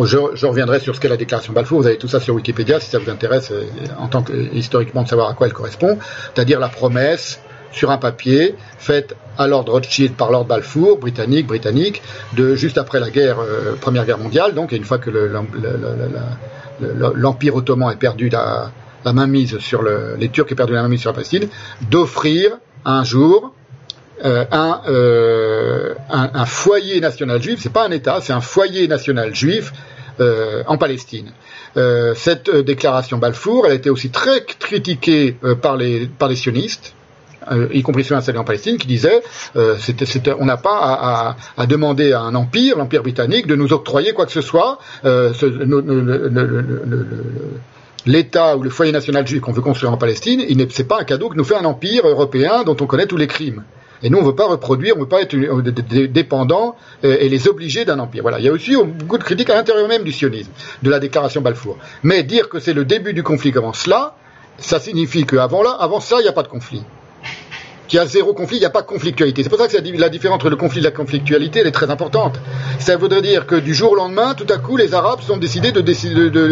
Je, 0.02 0.18
reviendrai 0.48 0.80
sur 0.80 0.95
ce 0.95 1.00
qu'est 1.00 1.10
la 1.10 1.18
déclaration 1.18 1.53
Balfour. 1.53 1.82
Vous 1.82 1.88
avez 1.88 1.98
tout 1.98 2.08
ça 2.08 2.19
sur 2.19 2.34
Wikipédia 2.34 2.80
si 2.80 2.90
ça 2.90 2.98
vous 2.98 3.11
intéresse 3.11 3.52
euh, 3.52 3.66
en 4.00 4.08
tant 4.08 4.24
que 4.24 4.34
historiquement 4.53 5.03
de 5.03 5.08
savoir 5.08 5.30
à 5.30 5.34
quoi 5.35 5.45
elle 5.45 5.53
correspond. 5.53 6.00
C'est-à-dire 6.34 6.60
la 6.60 6.69
promesse 6.69 7.40
sur 7.74 7.92
un 7.92 7.98
papier, 7.98 8.56
faite 8.77 9.16
à 9.38 9.48
Lord 9.48 9.66
Rothschild 9.68 10.14
par 10.14 10.32
Lord 10.32 10.45
Balfour, 10.45 10.98
britannique, 10.98 11.48
britannique, 11.48 12.02
de 12.34 12.56
juste 12.56 12.77
après 12.77 13.00
la 13.00 13.10
guerre, 13.10 13.40
euh, 13.40 13.76
première 13.80 14.06
guerre 14.06 14.19
mondiale, 14.19 14.53
donc 14.53 14.72
une 14.72 14.85
fois 14.85 15.00
que 15.00 15.10
l'empire 16.80 17.56
ottoman 17.56 17.92
est 17.92 17.98
perdu 17.98 18.30
la, 18.30 18.72
mainmise 19.11 19.58
sur 19.58 19.82
le, 19.82 20.16
les 20.18 20.30
Turcs 20.30 20.52
ont 20.52 20.56
perdu 20.56 20.74
la 20.74 20.84
mainmise 20.84 21.02
sur 21.02 21.10
la 21.10 21.16
Palestine, 21.16 21.50
d'offrir 21.90 22.52
un 22.85 23.03
jour 23.03 23.53
euh, 24.24 24.45
euh, 24.88 25.93
un, 26.10 26.45
foyer 26.45 27.02
national 27.02 27.42
juif, 27.42 27.60
c'est 27.61 27.74
pas 27.74 27.85
un 27.85 27.92
État, 27.92 28.19
c'est 28.22 28.34
un 28.34 28.42
foyer 28.42 28.88
national 28.88 29.35
juif 29.35 29.74
en 30.68 30.77
Palestine. 30.77 31.32
cette 32.14 32.52
déclaration 32.52 33.18
Balfour, 33.18 33.66
elle 33.66 33.72
a 33.72 33.76
été 33.76 33.90
aussi 33.90 34.11
très 34.11 34.45
critiquée 34.45 35.35
par 35.61 35.76
les 35.76 36.35
sionistes 36.35 36.93
euh, 37.52 37.68
y 37.74 37.82
compris 37.82 38.04
ceux 38.04 38.16
installés 38.16 38.38
en 38.38 38.44
Palestine, 38.44 38.78
qui 38.78 38.88
disaient 38.88 39.22
euh, 39.56 39.78
on 40.40 40.46
n'a 40.46 40.58
pas 40.58 41.36
à, 41.58 41.66
demander 41.66 42.14
à 42.14 42.22
un 42.22 42.36
empire, 42.36 42.78
l'empire 42.78 43.04
britannique, 43.04 43.48
de 43.48 43.56
nous 43.56 43.74
octroyer 43.74 44.14
quoi 44.14 44.26
que 44.26 44.32
ce 44.32 44.42
soit. 44.42 44.80
Euh, 45.06 45.32
L'État 48.06 48.58
ou 48.58 48.64
le 48.64 48.70
foyer 48.70 48.92
national 48.92 49.26
juif 49.26 49.40
qu'on 49.40 49.54
veut 49.54 49.62
construire 49.62 49.94
en 49.94 49.98
Palestine, 49.98 50.42
ce 50.42 50.82
n'est 50.82 50.88
pas 50.88 51.00
un 51.00 51.06
cadeau 51.06 51.30
que 51.30 51.38
nous 51.38 51.46
fait 51.46 51.56
un 51.56 51.64
empire 51.64 52.06
européen 52.06 52.64
dont 52.66 52.76
on 52.82 52.86
connaît 52.86 53.06
tous 53.06 53.16
les 53.16 53.28
crimes. 53.28 53.64
Et 54.02 54.10
nous, 54.10 54.18
on 54.18 54.22
ne 54.24 54.28
veut 54.28 54.36
pas 54.36 54.48
reproduire, 54.48 54.96
on 54.96 55.00
ne 55.00 55.04
veut 55.04 55.10
pas 55.10 55.22
être 55.22 55.34
dépendant 56.12 56.76
et 57.02 57.30
les 57.30 57.48
obliger 57.48 57.86
d'un 57.86 58.00
empire. 58.00 58.22
Voilà. 58.22 58.40
Il 58.40 58.46
y 58.46 58.50
a 58.50 58.52
aussi 58.52 58.76
beaucoup 58.76 59.18
de 59.18 59.24
critiques 59.24 59.50
à 59.50 59.56
l'intérieur 59.56 59.88
même 59.88 60.04
du 60.04 60.12
sionisme, 60.12 60.52
de 60.82 60.90
la 60.90 61.00
déclaration 61.00 61.40
Balfour. 61.40 61.78
Mais 62.04 62.24
dire 62.24 62.50
que 62.50 62.60
c'est 62.60 62.74
le 62.74 62.84
début 62.84 63.14
du 63.14 63.24
conflit 63.24 63.54
comme 63.54 63.74
cela, 63.74 64.16
ça 64.58 64.82
signifie 64.82 65.26
qu'avant 65.26 65.64
là, 65.64 65.72
avant 65.80 66.02
ça, 66.02 66.18
il 66.20 66.24
n'y 66.24 66.30
a 66.30 66.34
pas 66.34 66.44
de 66.44 66.50
conflit 66.50 66.84
qu'il 67.88 67.98
y 67.98 68.02
a 68.02 68.06
zéro 68.06 68.34
conflit, 68.34 68.58
il 68.58 68.62
n'y 68.62 68.66
a 68.66 68.70
pas 68.70 68.82
de 68.82 68.88
conflictualité. 68.88 69.44
C'est 69.44 69.50
pour 69.50 69.60
ça 69.60 69.68
que 69.68 69.78
la 70.00 70.10
différence 70.10 70.36
entre 70.36 70.50
le 70.50 70.56
conflit 70.56 70.80
et 70.80 70.84
la 70.84 70.92
conflictualité, 70.92 71.60
est 71.60 71.72
très 71.72 71.90
importante. 71.90 72.40
Ça 72.80 72.95
voudrait 72.98 73.22
dire 73.22 73.45
que 73.45 73.56
du 73.56 73.74
jour 73.74 73.92
au 73.92 73.95
lendemain, 73.95 74.34
tout 74.36 74.48
à 74.50 74.58
coup, 74.58 74.78
les 74.78 74.94
Arabes 74.94 75.20
ont 75.30 75.38
décidé 75.38 75.72
de, 75.72 75.82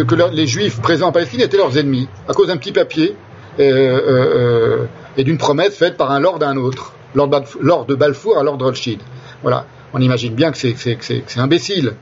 que 0.03 0.16
les 0.34 0.48
Juifs 0.48 0.82
présents 0.82 1.08
en 1.08 1.11
Palestine 1.11 1.42
étaient 1.42 1.58
leurs 1.58 1.77
ennemis, 1.77 2.08
à 2.27 2.34
cause 2.34 2.48
d'un 2.48 2.58
petit 2.58 2.72
papier 2.72 3.16
euh, 3.60 3.64
euh, 3.64 4.01
euh, 4.08 4.85
et 5.18 5.26
d'une 5.26 5.38
promesse 5.38 5.76
faite 5.76 5.98
par 5.98 6.11
un 6.11 6.19
lord 6.19 6.40
à 6.42 6.48
un 6.48 6.58
autre, 6.58 6.93
lord, 7.14 7.85
de 7.85 7.95
Balfour 7.95 8.38
à 8.38 8.43
lord 8.43 8.58
Rothschild. 8.58 9.01
Voilà, 9.42 9.66
on 9.93 10.00
imagine 10.00 10.34
bien 10.35 10.51
que 10.51 10.58
c'est 10.58 11.38
imbécile. 11.38 11.93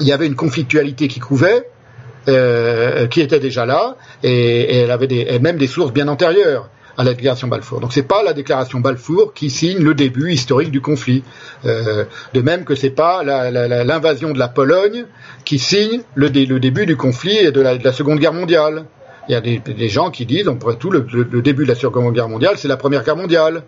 Il 0.00 0.06
y 0.06 0.12
avait 0.12 0.26
une 0.26 0.34
conflictualité 0.34 1.08
qui 1.08 1.20
couvait, 1.20 1.68
qui 2.26 3.20
était 3.20 3.40
déjà 3.40 3.64
là, 3.64 3.96
et, 4.22 4.80
elle 4.80 4.90
avait 4.90 5.38
même 5.40 5.56
des 5.56 5.66
sources 5.66 5.92
bien 5.92 6.08
antérieures 6.08 6.68
à 6.98 7.04
la 7.04 7.14
déclaration 7.14 7.48
Balfour. 7.48 7.80
Donc 7.80 7.92
c'est 7.92 8.02
pas 8.02 8.22
la 8.22 8.32
déclaration 8.32 8.80
Balfour 8.80 9.34
qui 9.34 9.50
signe 9.50 9.82
le 9.82 9.94
début 9.94 10.32
historique 10.32 10.70
du 10.70 10.80
conflit. 10.80 11.22
Euh, 11.64 12.04
de 12.34 12.40
même 12.40 12.64
que 12.64 12.74
c'est 12.74 12.90
pas 12.90 13.22
l'invasion 13.22 14.32
de 14.32 14.38
la 14.38 14.48
Pologne 14.48 15.04
qui 15.44 15.58
signe 15.58 16.02
le, 16.14 16.30
début 16.30 16.86
du 16.86 16.96
conflit 16.96 17.36
et 17.36 17.52
de 17.52 17.60
la, 17.60 17.92
Seconde 17.92 18.18
Guerre 18.18 18.32
mondiale. 18.32 18.84
Il 19.28 19.32
y 19.32 19.34
a 19.34 19.40
des, 19.40 19.88
gens 19.88 20.10
qui 20.10 20.24
disent, 20.24 20.48
après 20.48 20.76
tout, 20.76 20.90
le, 20.90 21.02
début 21.42 21.64
de 21.64 21.68
la 21.68 21.74
Seconde 21.74 22.14
Guerre 22.14 22.28
mondiale, 22.28 22.54
c'est 22.56 22.68
la 22.68 22.76
Première 22.76 23.04
Guerre 23.04 23.16
mondiale. 23.16 23.62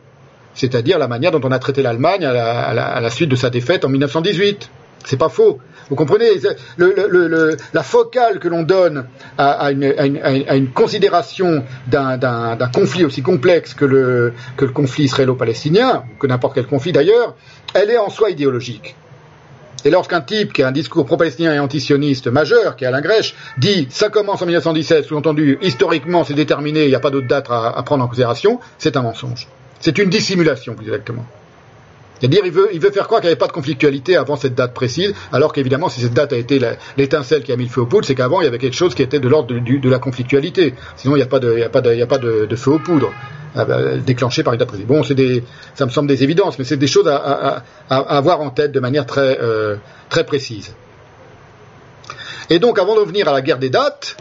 C'est-à-dire 0.54 0.98
la 0.98 1.08
manière 1.08 1.30
dont 1.30 1.40
on 1.44 1.52
a 1.52 1.58
traité 1.58 1.82
l'Allemagne 1.82 2.24
à, 2.24 2.32
à 2.32 3.00
la 3.00 3.10
suite 3.10 3.28
de 3.28 3.36
sa 3.36 3.50
défaite 3.50 3.84
en 3.84 3.88
1918. 3.88 4.70
C'est 5.04 5.16
pas 5.16 5.28
faux. 5.28 5.58
Vous 5.90 5.96
comprenez 5.96 6.28
la 6.76 7.82
focale 7.82 8.38
que 8.38 8.48
l'on 8.48 8.62
donne 8.62 9.06
à, 9.38 9.70
une, 9.72 10.70
considération 10.74 11.64
d'un 11.86 12.70
conflit 12.72 13.04
aussi 13.04 13.22
complexe 13.22 13.74
que 13.74 13.84
le, 13.84 14.32
conflit 14.74 15.04
israélo-palestinien, 15.04 16.04
que 16.18 16.26
n'importe 16.26 16.54
quel 16.54 16.66
conflit 16.66 16.92
d'ailleurs, 16.92 17.34
elle 17.74 17.90
est 17.90 17.98
en 17.98 18.10
soi 18.10 18.30
idéologique. 18.30 18.96
Et 19.84 19.90
lorsqu'un 19.90 20.20
type 20.20 20.52
qui 20.52 20.62
a 20.62 20.68
un 20.68 20.72
discours 20.72 21.06
pro-palestinien 21.06 21.54
et 21.54 21.58
antisioniste 21.60 22.26
majeur, 22.26 22.74
qui 22.74 22.84
est 22.84 22.88
Alain 22.88 23.00
Grèche, 23.00 23.34
dit 23.58 23.86
ça 23.90 24.08
commence 24.08 24.42
en 24.42 24.46
1917, 24.46 25.04
sous-entendu 25.04 25.58
historiquement 25.62 26.24
c'est 26.24 26.34
déterminé, 26.34 26.84
il 26.84 26.88
n'y 26.88 26.96
a 26.96 27.00
pas 27.00 27.10
d'autre 27.10 27.28
date 27.28 27.46
à 27.48 27.80
prendre 27.84 28.04
en 28.04 28.08
considération, 28.08 28.58
c'est 28.78 28.96
un 28.96 29.02
mensonge. 29.02 29.46
C'est 29.80 29.98
une 29.98 30.10
dissimulation 30.10 30.74
plus 30.74 30.86
exactement. 30.86 31.24
C'est-à-dire, 32.20 32.42
il 32.44 32.50
veut, 32.52 32.90
faire 32.90 33.06
croire 33.06 33.20
qu'il 33.20 33.28
n'y 33.28 33.32
avait 33.32 33.38
pas 33.38 33.46
de 33.46 33.52
conflictualité 33.52 34.16
avant 34.16 34.36
cette 34.36 34.54
date 34.54 34.74
précise, 34.74 35.14
alors 35.32 35.52
qu'évidemment, 35.52 35.88
si 35.88 36.00
cette 36.00 36.14
date 36.14 36.32
a 36.32 36.36
été 36.36 36.60
l'étincelle 36.96 37.42
qui 37.42 37.52
a 37.52 37.56
mis 37.56 37.64
le 37.64 37.70
feu 37.70 37.82
au 37.82 37.86
poudre, 37.86 38.06
c'est 38.06 38.14
qu'avant, 38.14 38.40
il 38.40 38.44
y 38.44 38.48
avait 38.48 38.58
quelque 38.58 38.76
chose 38.76 38.94
qui 38.94 39.02
était 39.02 39.20
de 39.20 39.28
l'ordre 39.28 39.54
de, 39.54 39.88
la 39.88 39.98
conflictualité. 39.98 40.74
Sinon, 40.96 41.16
il 41.16 41.18
n'y 41.18 41.22
a 41.22 41.26
pas 41.26 41.38
de, 41.38 42.56
feu 42.56 42.70
aux 42.72 42.78
poudres 42.78 43.12
euh, 43.56 43.64
bah, 43.64 43.96
déclenché 44.04 44.42
par 44.42 44.52
une 44.52 44.58
date 44.58 44.68
précise. 44.68 44.86
Bon, 44.86 45.02
des, 45.02 45.44
ça 45.74 45.86
me 45.86 45.90
semble 45.90 46.08
des 46.08 46.22
évidences, 46.24 46.58
mais 46.58 46.64
c'est 46.64 46.76
des 46.76 46.86
choses 46.86 47.08
à, 47.08 47.62
avoir 47.88 48.40
en 48.40 48.50
tête 48.50 48.72
de 48.72 48.80
manière 48.80 49.06
euh, 49.16 49.76
très 50.08 50.24
précise. 50.24 50.74
Et 52.50 52.58
donc, 52.58 52.78
avant 52.78 52.94
de 52.94 53.00
revenir 53.00 53.28
à 53.28 53.32
la 53.32 53.42
guerre 53.42 53.58
des 53.58 53.70
dates, 53.70 54.16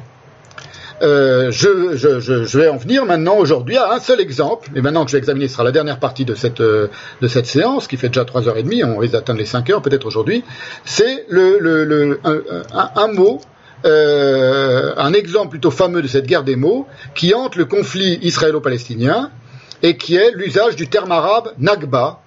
euh, 1.01 1.51
je, 1.51 1.95
je, 1.95 2.19
je, 2.19 2.57
vais 2.57 2.69
en 2.69 2.77
venir 2.77 3.05
maintenant 3.05 3.37
aujourd'hui 3.37 3.77
à 3.77 3.91
un 3.93 3.99
seul 3.99 4.19
exemple, 4.19 4.69
et 4.75 4.81
maintenant 4.81 5.05
que 5.05 5.11
je 5.11 5.15
vais 5.15 5.19
examiner, 5.19 5.47
ce 5.47 5.53
sera 5.53 5.63
la 5.63 5.71
dernière 5.71 5.99
partie 5.99 6.25
de 6.25 6.33
cette, 6.33 6.61
euh, 6.61 6.87
de 7.21 7.27
cette 7.27 7.45
séance, 7.45 7.87
qui 7.87 7.97
fait 7.97 8.07
déjà 8.07 8.23
3h30, 8.23 8.83
on 8.85 8.97
risque 8.97 9.13
d'atteindre 9.13 9.39
les 9.39 9.45
5 9.45 9.69
heures 9.69 9.81
peut-être 9.81 10.05
aujourd'hui, 10.05 10.43
c'est 10.85 11.25
le, 11.29 11.59
le, 11.59 11.85
le, 11.85 12.19
un, 12.23 12.89
un, 12.95 13.07
mot, 13.09 13.39
euh, 13.85 14.93
un 14.97 15.13
exemple 15.13 15.49
plutôt 15.49 15.71
fameux 15.71 16.01
de 16.01 16.07
cette 16.07 16.25
guerre 16.25 16.43
des 16.43 16.55
mots, 16.55 16.87
qui 17.13 17.33
hante 17.35 17.55
le 17.55 17.65
conflit 17.65 18.17
israélo-palestinien, 18.23 19.31
et 19.83 19.97
qui 19.97 20.15
est 20.15 20.31
l'usage 20.31 20.75
du 20.75 20.87
terme 20.87 21.11
arabe 21.11 21.53
Nagba, 21.59 22.21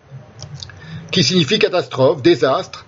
qui 1.10 1.24
signifie 1.24 1.58
catastrophe, 1.58 2.23
désastre, 2.23 2.86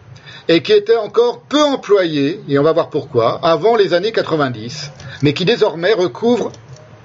et 0.48 0.62
qui 0.62 0.72
était 0.72 0.96
encore 0.96 1.42
peu 1.48 1.62
employé, 1.62 2.40
et 2.48 2.58
on 2.58 2.62
va 2.62 2.72
voir 2.72 2.90
pourquoi, 2.90 3.40
avant 3.42 3.76
les 3.76 3.94
années 3.94 4.12
90 4.12 4.90
mais 5.22 5.32
qui 5.32 5.44
désormais 5.44 5.92
recouvre 5.92 6.52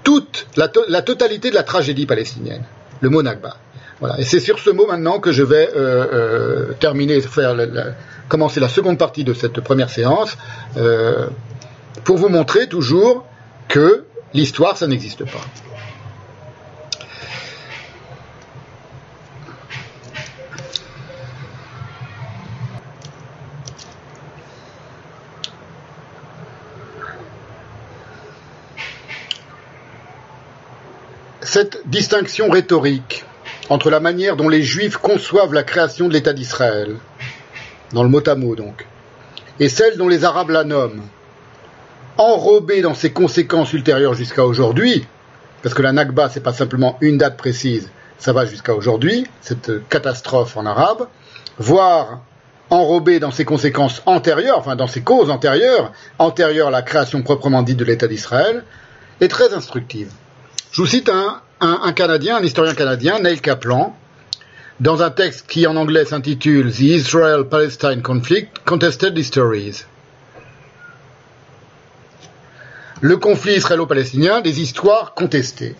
toute 0.04 0.48
la, 0.56 0.68
totalité 1.02 1.50
de 1.50 1.56
la 1.56 1.64
tragédie 1.64 2.06
palestinienne, 2.06 2.64
le 3.02 3.10
mot 3.10 3.22
Nakba. 3.22 3.58
Voilà. 4.00 4.20
Et 4.20 4.24
c'est 4.24 4.40
sur 4.40 4.60
ce 4.60 4.70
mot 4.70 4.86
maintenant 4.86 5.20
que 5.20 5.32
je 5.32 5.44
vais 5.44 5.70
euh, 5.76 6.06
euh, 6.14 6.74
terminer, 6.80 7.20
faire 7.22 7.56
commencer 8.30 8.60
la 8.60 8.70
seconde 8.70 8.98
partie 8.98 9.24
de 9.24 9.34
cette 9.34 9.60
première 9.62 9.90
séance, 9.90 10.38
euh, 10.78 11.28
pour 12.04 12.18
vous 12.18 12.30
montrer 12.30 12.68
toujours 12.68 13.26
que 13.68 14.06
l'histoire, 14.34 14.78
ça 14.78 14.88
n'existe 14.88 15.26
pas. 15.26 15.42
Cette 31.48 31.80
distinction 31.86 32.50
rhétorique 32.50 33.24
entre 33.70 33.90
la 33.90 34.02
manière 34.02 34.36
dont 34.36 34.50
les 34.50 34.64
Juifs 34.64 34.98
conçoivent 34.98 35.54
la 35.54 35.64
création 35.64 36.10
de 36.10 36.14
l'État 36.14 36.34
d'Israël, 36.34 36.98
dans 37.94 38.04
le 38.04 38.10
mot 38.10 38.28
à 38.28 38.36
mot 38.36 38.56
donc, 38.56 38.86
et 39.60 39.70
celle 39.70 39.98
dont 39.98 40.10
les 40.10 40.26
Arabes 40.26 40.50
la 40.50 40.66
nomment, 40.66 41.04
enrobée 42.18 42.82
dans 42.82 42.94
ses 42.94 43.14
conséquences 43.14 43.72
ultérieures 43.72 44.14
jusqu'à 44.14 44.44
aujourd'hui, 44.44 45.06
parce 45.64 45.74
que 45.74 45.82
la 45.82 45.94
Nakba, 45.94 46.30
c'est 46.30 46.44
pas 46.44 46.52
simplement 46.52 46.98
une 47.00 47.18
date 47.18 47.38
précise, 47.38 47.90
ça 48.18 48.34
va 48.34 48.46
jusqu'à 48.46 48.74
aujourd'hui, 48.74 49.26
cette 49.40 49.88
catastrophe 49.88 50.58
en 50.58 50.66
arabe, 50.66 51.08
voire 51.60 52.20
enrobée 52.70 53.22
dans 53.22 53.32
ses 53.32 53.46
conséquences 53.46 54.02
antérieures, 54.06 54.60
enfin 54.60 54.76
dans 54.76 54.88
ses 54.88 55.02
causes 55.02 55.30
antérieures, 55.30 55.94
antérieures 56.20 56.68
à 56.68 56.72
la 56.72 56.82
création 56.82 57.22
proprement 57.22 57.64
dite 57.64 57.78
de 57.78 57.86
l'État 57.86 58.08
d'Israël, 58.08 58.66
est 59.22 59.30
très 59.30 59.54
instructive. 59.54 60.12
Je 60.78 60.84
vous 60.84 60.88
cite 60.88 61.10
un, 61.10 61.42
Canadien, 61.94 62.38
un 62.38 62.44
historien 62.44 62.76
canadien, 62.76 63.18
Neil 63.18 63.42
Kaplan, 63.42 63.98
dans 64.80 65.02
un 65.02 65.10
texte 65.10 65.48
qui 65.48 65.66
en 65.66 65.76
anglais 65.76 66.06
s'intitule 66.06 66.72
The 66.72 66.82
Israel-Palestine 66.82 68.04
Conflict, 68.04 68.60
Contested 68.64 69.18
Histories. 69.18 69.86
Le 73.02 73.18
conflit 73.18 73.56
israélo-palestinien, 73.56 74.42
des 74.42 74.62
histoires 74.62 75.16
contestées. 75.16 75.74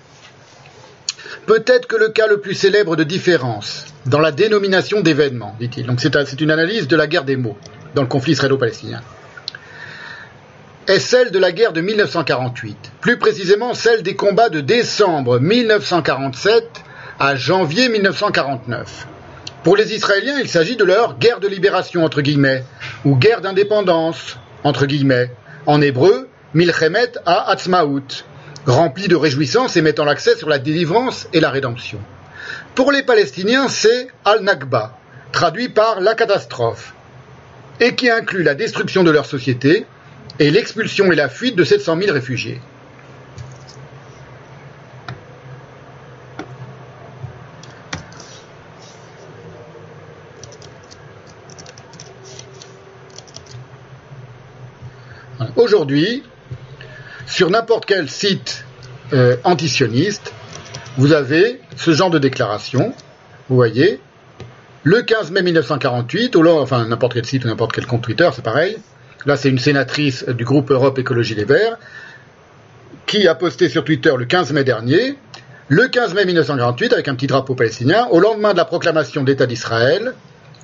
Peut-être 1.46 1.86
que 1.86 1.96
le 1.96 2.10
cas 2.10 2.26
le 2.26 2.42
plus 2.42 2.56
célèbre 2.56 2.96
de 2.96 3.04
différence 3.04 3.86
dans 4.08 4.20
la 4.20 4.32
dénomination 4.32 5.02
d'événements, 5.02 5.56
dit-il. 5.60 5.86
Donc 5.86 6.00
c'est 6.02 6.42
une 6.42 6.50
analyse 6.50 6.88
de 6.88 6.96
la 6.96 7.06
guerre 7.06 7.24
des 7.24 7.36
mots 7.36 7.60
dans 7.94 8.02
le 8.02 8.08
conflit 8.08 8.32
israélo-palestinien 8.32 9.04
est 10.88 11.00
celle 11.00 11.32
de 11.32 11.40
la 11.40 11.52
guerre 11.52 11.74
de 11.74 11.82
1948, 11.82 12.92
plus 13.02 13.18
précisément 13.18 13.74
celle 13.74 14.04
des 14.04 14.16
combats 14.16 14.50
de 14.50 14.62
décembre 14.62 15.40
1947 15.40 16.64
à 17.20 17.36
janvier 17.36 17.90
1949. 17.90 19.08
Pour 19.64 19.76
les 19.76 19.94
Israéliens, 19.94 20.40
il 20.40 20.48
s'agit 20.48 20.78
de 20.78 20.86
leur 20.86 21.18
guerre 21.18 21.42
de 21.42 21.48
libération, 21.48 22.06
entre 22.06 22.22
guillemets, 22.22 22.64
ou 23.04 23.18
guerre 23.18 23.42
d'indépendance, 23.42 24.38
entre 24.64 24.86
guillemets, 24.86 25.32
en 25.66 25.82
hébreu, 25.82 26.30
Milchemet 26.54 27.12
à 27.26 27.52
Atzmaout, 27.52 28.24
rempli 28.66 29.10
de 29.10 29.16
réjouissance 29.18 29.76
et 29.76 29.82
mettant 29.82 30.06
l'accès 30.06 30.38
sur 30.38 30.48
la 30.48 30.58
délivrance 30.58 31.28
et 31.34 31.42
la 31.42 31.50
rédemption. 31.50 32.00
Pour 32.76 32.94
les 32.94 33.04
Palestiniens, 33.04 33.68
c'est 33.68 34.08
Al-Nakba, 34.24 34.98
traduit 35.34 35.68
par 35.68 36.00
la 36.00 36.16
catastrophe, 36.16 36.94
et 37.82 37.96
qui 37.96 38.10
inclut 38.10 38.44
la 38.44 38.56
destruction 38.56 39.04
de 39.04 39.12
leur 39.12 39.26
société, 39.26 39.86
et 40.40 40.52
l'expulsion 40.52 41.12
et 41.12 41.16
la 41.16 41.30
fuite 41.30 41.56
de 41.56 41.64
700 41.64 42.00
000 42.02 42.14
réfugiés. 42.14 42.62
Aujourd'hui, 55.56 56.24
sur 57.26 57.50
n'importe 57.50 57.86
quel 57.86 58.10
site 58.10 58.64
euh, 59.14 59.38
antisioniste, 59.44 60.34
vous 60.98 61.14
avez 61.14 61.60
ce 61.76 61.92
genre 61.92 62.10
de 62.10 62.20
déclaration. 62.20 62.94
Vous 63.50 63.56
voyez, 63.56 64.00
le 64.84 65.02
15 65.02 65.32
mai 65.32 65.42
1948, 65.42 66.36
ou 66.36 66.44
là, 66.44 66.54
enfin 66.54 66.88
n'importe 66.88 67.14
quel 67.14 67.26
site 67.26 67.44
ou 67.46 67.48
n'importe 67.48 67.74
quel 67.74 67.86
compte 67.86 68.02
Twitter, 68.02 68.30
c'est 68.34 68.44
pareil. 68.44 68.78
Là, 69.26 69.36
c'est 69.36 69.50
une 69.50 69.60
sénatrice 69.60 70.26
du 70.26 70.46
groupe 70.46 70.72
Europe 70.72 71.00
Écologie 71.00 71.36
Les 71.36 71.46
Verts 71.46 71.78
qui 73.06 73.28
a 73.28 73.36
posté 73.36 73.70
sur 73.70 73.84
Twitter 73.84 74.12
le 74.18 74.26
15 74.26 74.52
mai 74.52 74.66
dernier, 74.66 75.18
le 75.70 75.88
15 75.88 76.14
mai 76.14 76.26
1948, 76.26 76.94
avec 76.94 77.08
un 77.08 77.16
petit 77.16 77.28
drapeau 77.28 77.56
palestinien, 77.56 78.08
au 78.12 78.20
lendemain 78.20 78.52
de 78.52 78.58
la 78.58 78.66
proclamation 78.66 79.24
d'État 79.24 79.46
d'Israël, 79.46 80.14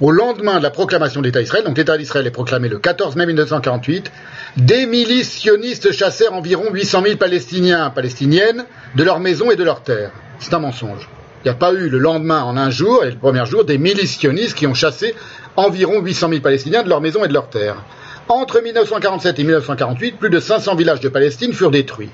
au 0.02 0.12
lendemain 0.12 0.58
de 0.58 0.64
la 0.64 0.70
proclamation 0.70 1.22
d'État 1.22 1.40
d'Israël, 1.40 1.64
donc 1.64 1.78
l'État 1.78 1.98
d'Israël 1.98 2.28
est 2.28 2.32
proclamé 2.32 2.68
le 2.68 2.80
14 2.80 3.16
mai 3.16 3.26
1948, 3.28 4.12
des 4.58 4.86
milices 4.86 5.32
sionistes 5.32 5.94
chassèrent 5.94 6.34
environ 6.34 6.66
800 6.72 7.04
000 7.06 7.18
Palestiniens, 7.18 7.90
Palestiniennes, 7.90 8.66
de 8.96 9.04
leurs 9.04 9.20
maisons 9.20 9.50
et 9.50 9.56
de 9.56 9.64
leurs 9.64 9.82
terres. 9.82 10.12
C'est 10.40 10.54
un 10.54 10.60
mensonge. 10.60 11.10
Il 11.44 11.48
n'y 11.48 11.52
a 11.52 11.56
pas 11.56 11.74
eu 11.74 11.90
le 11.90 11.98
lendemain, 11.98 12.44
en 12.44 12.58
un 12.58 12.70
jour, 12.70 13.04
et 13.06 13.12
le 13.12 13.18
premier 13.18 13.46
jour, 13.46 13.64
des 13.64 13.78
milices 13.78 14.18
sionistes 14.18 14.56
qui 14.56 14.68
ont 14.68 14.74
chassé 14.74 15.16
environ 15.56 16.02
800 16.02 16.30
000 16.30 16.42
Palestiniens 16.42 16.84
de 16.84 16.90
leurs 16.90 17.02
maisons 17.02 17.24
et 17.24 17.28
de 17.28 17.34
leurs 17.34 17.50
terres. 17.50 17.84
Entre 18.30 18.62
1947 18.62 19.40
et 19.40 19.44
1948, 19.44 20.18
plus 20.18 20.30
de 20.30 20.40
500 20.40 20.76
villages 20.76 21.02
de 21.02 21.10
Palestine 21.10 21.54
furent 21.54 21.72
détruits. 21.72 22.10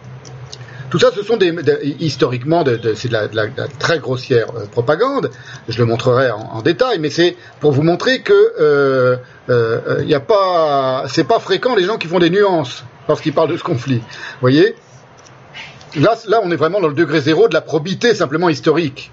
Tout 0.89 0.97
ça, 0.97 1.11
ce 1.13 1.21
sont 1.21 1.37
des, 1.37 1.53
historiquement, 1.99 2.63
c'est 2.95 3.09
de, 3.09 3.35
la, 3.35 3.47
très 3.79 3.99
grossière 3.99 4.47
euh, 4.55 4.65
propagande. 4.65 5.29
Je 5.67 5.77
le 5.77 5.85
montrerai 5.85 6.31
en, 6.31 6.63
détail, 6.63 6.97
mais 6.97 7.11
c'est 7.11 7.37
pour 7.59 7.71
vous 7.71 7.83
montrer 7.83 8.21
que 8.21 8.33
euh, 8.59 9.17
euh, 9.49 10.03
y 10.05 10.15
a 10.15 10.19
pas, 10.19 11.03
c'est 11.07 11.25
pas 11.25 11.39
fréquent 11.39 11.75
les 11.75 11.83
gens 11.83 11.97
qui 11.97 12.07
font 12.07 12.17
des 12.17 12.31
nuances 12.31 12.83
lorsqu'ils 13.07 13.33
parlent 13.33 13.51
de 13.51 13.57
ce 13.57 13.63
conflit. 13.63 13.99
Vous 13.99 14.41
voyez? 14.41 14.75
Là, 15.95 16.15
là, 16.27 16.41
on 16.43 16.51
est 16.51 16.55
vraiment 16.55 16.81
dans 16.81 16.87
le 16.87 16.95
degré 16.95 17.21
zéro 17.21 17.47
de 17.47 17.53
la 17.53 17.61
probité 17.61 18.15
simplement 18.15 18.49
historique. 18.49 19.11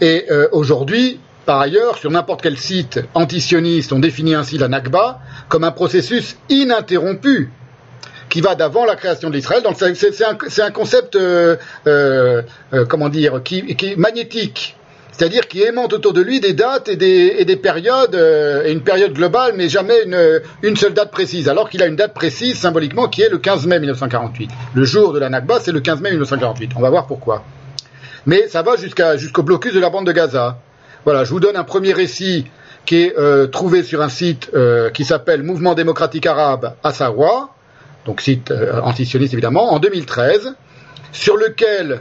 Et 0.00 0.26
euh, 0.30 0.48
aujourd'hui, 0.52 1.20
par 1.44 1.60
ailleurs, 1.60 1.98
sur 1.98 2.10
n'importe 2.10 2.42
quel 2.42 2.58
site 2.58 3.00
antisioniste, 3.14 3.92
on 3.92 3.98
définit 3.98 4.34
ainsi 4.34 4.58
la 4.58 4.68
Nakba 4.68 5.20
comme 5.48 5.64
un 5.64 5.72
processus 5.72 6.36
ininterrompu 6.48 7.50
qui 8.34 8.40
va 8.40 8.54
d'avant 8.54 8.84
la 8.84 8.96
création 8.96 9.30
de 9.30 9.36
l'Israël. 9.36 9.62
Donc 9.62 9.76
c'est 9.78 10.62
un, 10.62 10.70
concept, 10.70 11.14
euh, 11.14 11.56
euh, 11.86 12.42
euh, 12.72 12.84
comment 12.84 13.08
dire, 13.08 13.42
qui, 13.44 13.94
magnétique. 13.96 14.76
C'est-à-dire 15.12 15.46
qui 15.46 15.62
aimante 15.62 15.92
autour 15.92 16.12
de 16.12 16.20
lui 16.20 16.40
des 16.40 16.54
dates 16.54 16.88
et 16.88 16.96
des, 16.96 17.56
périodes, 17.56 18.18
une 18.66 18.80
période 18.80 19.12
globale, 19.12 19.52
mais 19.54 19.68
jamais 19.68 19.94
une, 20.62 20.76
seule 20.76 20.94
date 20.94 21.12
précise. 21.12 21.48
Alors 21.48 21.70
qu'il 21.70 21.80
a 21.84 21.86
une 21.86 21.94
date 21.94 22.14
précise 22.14 22.58
symboliquement 22.58 23.06
qui 23.06 23.22
est 23.22 23.28
le 23.28 23.38
15 23.38 23.68
mai 23.68 23.78
1948. 23.78 24.50
Le 24.74 24.84
jour 24.84 25.12
de 25.12 25.20
la 25.20 25.28
Nakba, 25.28 25.60
c'est 25.60 25.70
le 25.70 25.80
15 25.80 26.00
mai 26.00 26.10
1948. 26.10 26.72
On 26.74 26.80
va 26.80 26.90
voir 26.90 27.06
pourquoi. 27.06 27.44
Mais 28.26 28.48
ça 28.48 28.62
va 28.62 28.74
jusqu'au 29.16 29.44
blocus 29.44 29.72
de 29.72 29.78
la 29.78 29.90
bande 29.90 30.06
de 30.08 30.12
Gaza. 30.12 30.58
Voilà, 31.04 31.24
je 31.24 31.30
vous 31.30 31.40
donne 31.40 31.56
un 31.56 31.64
premier 31.64 31.92
récit 31.92 32.46
qui 32.86 32.96
est 33.02 33.50
trouvé 33.50 33.82
sur 33.82 34.02
un 34.02 34.08
site 34.08 34.50
qui 34.92 35.04
s'appelle 35.04 35.42
Mouvement 35.42 35.74
démocratique 35.74 36.26
arabe 36.26 36.74
à 36.82 36.92
Savoie 36.92 37.54
donc 38.04 38.20
site 38.20 38.50
euh, 38.50 38.80
antisioniste 38.82 39.32
évidemment, 39.32 39.72
en 39.72 39.78
2013, 39.78 40.54
sur 41.12 41.36
lequel 41.36 42.00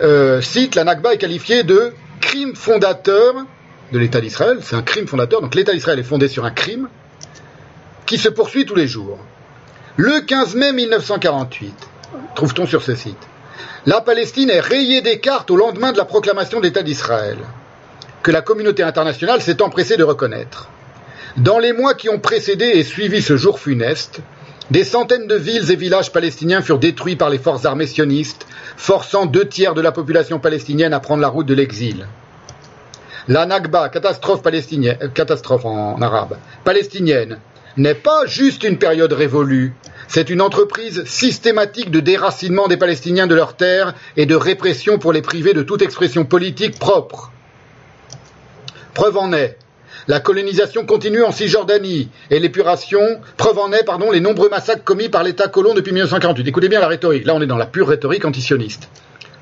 euh, 0.00 0.40
site 0.40 0.74
la 0.74 0.84
Nakba 0.84 1.14
est 1.14 1.18
qualifié 1.18 1.62
de 1.62 1.92
crime 2.20 2.54
fondateur 2.54 3.34
de 3.92 3.98
l'État 3.98 4.20
d'Israël. 4.20 4.58
C'est 4.62 4.76
un 4.76 4.82
crime 4.82 5.06
fondateur, 5.06 5.40
donc 5.40 5.54
l'État 5.54 5.72
d'Israël 5.72 5.98
est 5.98 6.04
fondé 6.04 6.28
sur 6.28 6.44
un 6.44 6.50
crime 6.50 6.88
qui 8.06 8.18
se 8.18 8.28
poursuit 8.28 8.64
tous 8.64 8.74
les 8.74 8.86
jours. 8.86 9.18
Le 9.96 10.20
15 10.20 10.54
mai 10.54 10.72
1948, 10.72 11.74
trouve-t-on 12.34 12.66
sur 12.66 12.82
ce 12.82 12.94
site, 12.94 13.18
la 13.84 14.00
Palestine 14.00 14.48
est 14.48 14.60
rayée 14.60 15.02
des 15.02 15.18
cartes 15.20 15.50
au 15.50 15.56
lendemain 15.56 15.92
de 15.92 15.98
la 15.98 16.04
proclamation 16.04 16.60
de 16.60 16.64
l'État 16.64 16.82
d'Israël, 16.82 17.38
que 18.22 18.30
la 18.30 18.42
communauté 18.42 18.82
internationale 18.82 19.40
s'est 19.40 19.62
empressée 19.62 19.96
de 19.96 20.04
reconnaître. 20.04 20.68
Dans 21.36 21.58
les 21.58 21.72
mois 21.72 21.94
qui 21.94 22.08
ont 22.08 22.20
précédé 22.20 22.66
et 22.66 22.84
suivi 22.84 23.22
ce 23.22 23.36
jour 23.36 23.58
funeste, 23.58 24.20
des 24.70 24.84
centaines 24.84 25.26
de 25.26 25.34
villes 25.34 25.70
et 25.70 25.76
villages 25.76 26.12
palestiniens 26.12 26.62
furent 26.62 26.78
détruits 26.78 27.16
par 27.16 27.30
les 27.30 27.38
forces 27.38 27.64
armées 27.64 27.86
sionistes, 27.86 28.46
forçant 28.76 29.26
deux 29.26 29.46
tiers 29.46 29.74
de 29.74 29.80
la 29.80 29.92
population 29.92 30.38
palestinienne 30.38 30.92
à 30.92 31.00
prendre 31.00 31.20
la 31.20 31.28
route 31.28 31.46
de 31.46 31.54
l'exil. 31.54 32.06
La 33.28 33.46
Nakba, 33.46 33.88
catastrophe, 33.88 34.42
palestinienne, 34.42 34.98
euh, 35.02 35.08
catastrophe 35.08 35.64
en 35.64 36.00
arabe, 36.00 36.36
palestinienne, 36.64 37.38
n'est 37.76 37.94
pas 37.94 38.26
juste 38.26 38.64
une 38.64 38.78
période 38.78 39.12
révolue, 39.12 39.74
c'est 40.08 40.28
une 40.28 40.42
entreprise 40.42 41.04
systématique 41.04 41.90
de 41.90 42.00
déracinement 42.00 42.68
des 42.68 42.76
Palestiniens 42.76 43.26
de 43.26 43.34
leurs 43.34 43.56
terres 43.56 43.94
et 44.16 44.26
de 44.26 44.34
répression 44.34 44.98
pour 44.98 45.12
les 45.12 45.22
priver 45.22 45.54
de 45.54 45.62
toute 45.62 45.82
expression 45.82 46.24
politique 46.24 46.78
propre. 46.78 47.31
Preuve 48.94 49.16
en 49.16 49.32
est, 49.32 49.56
la 50.08 50.20
colonisation 50.20 50.84
continue 50.84 51.22
en 51.22 51.32
Cisjordanie 51.32 52.10
et 52.30 52.38
l'épuration, 52.38 53.00
preuve 53.36 53.58
en 53.58 53.72
est, 53.72 53.84
pardon, 53.84 54.10
les 54.10 54.20
nombreux 54.20 54.48
massacres 54.48 54.84
commis 54.84 55.08
par 55.08 55.22
l'État 55.22 55.48
colon 55.48 55.74
depuis 55.74 55.92
1948. 55.92 56.48
Écoutez 56.48 56.68
bien 56.68 56.80
la 56.80 56.88
rhétorique. 56.88 57.24
Là, 57.24 57.34
on 57.34 57.40
est 57.40 57.46
dans 57.46 57.56
la 57.56 57.66
pure 57.66 57.88
rhétorique 57.88 58.24
antisioniste. 58.24 58.88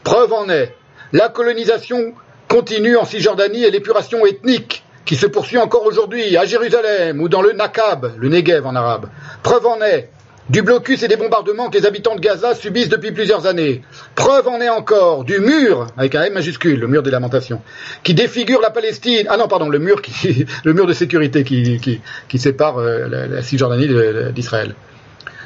Preuve 0.05 0.33
en 0.33 0.49
est, 0.49 0.75
la 1.12 1.29
colonisation 1.29 2.15
continue 2.49 2.97
en 2.97 3.05
Cisjordanie 3.05 3.65
et 3.65 3.70
l'épuration 3.70 4.25
ethnique 4.27 4.85
qui 5.05 5.17
se 5.17 5.27
poursuit 5.27 5.59
encore 5.59 5.87
aujourd'hui 5.87 6.37
à 6.37 6.45
Jérusalem 6.45 7.20
ou 7.20 7.29
dans 7.29 7.43
le 7.43 7.53
Nakab, 7.53 8.12
le 8.17 8.29
Negev 8.29 8.67
en 8.67 8.77
arabe. 8.77 9.09
Preuve 9.43 9.67
en 9.67 9.81
est, 9.81 10.11
du 10.51 10.62
blocus 10.62 11.05
et 11.05 11.09
des 11.09 11.17
bombardements 11.17 11.70
que 11.70 11.79
les 11.79 11.87
habitants 11.87 12.17
de 12.17 12.20
Gaza 12.20 12.55
subissent 12.55 12.89
depuis 12.89 13.12
plusieurs 13.12 13.47
années. 13.47 13.83
Preuve 14.17 14.49
en 14.49 14.61
est 14.61 14.69
encore 14.69 15.23
du 15.25 15.39
mur, 15.39 15.87
avec 15.97 16.17
un 16.17 16.25
M 16.25 16.35
majuscule, 16.35 16.81
le 16.81 16.89
mur 16.89 17.05
des 17.05 17.12
lamentations, 17.12 17.62
qui 18.03 18.15
défigure 18.15 18.61
la 18.61 18.70
Palestine. 18.70 19.27
Ah 19.31 19.37
non, 19.37 19.47
pardon, 19.47 19.69
le 19.69 19.79
mur, 19.79 20.03
le 20.65 20.73
mur 20.73 20.87
de 20.87 20.93
sécurité 20.93 21.45
qui, 21.45 22.01
sépare 22.37 22.79
euh, 22.79 23.07
la, 23.29 23.43
Cisjordanie 23.43 23.89
d'Israël. 24.35 24.75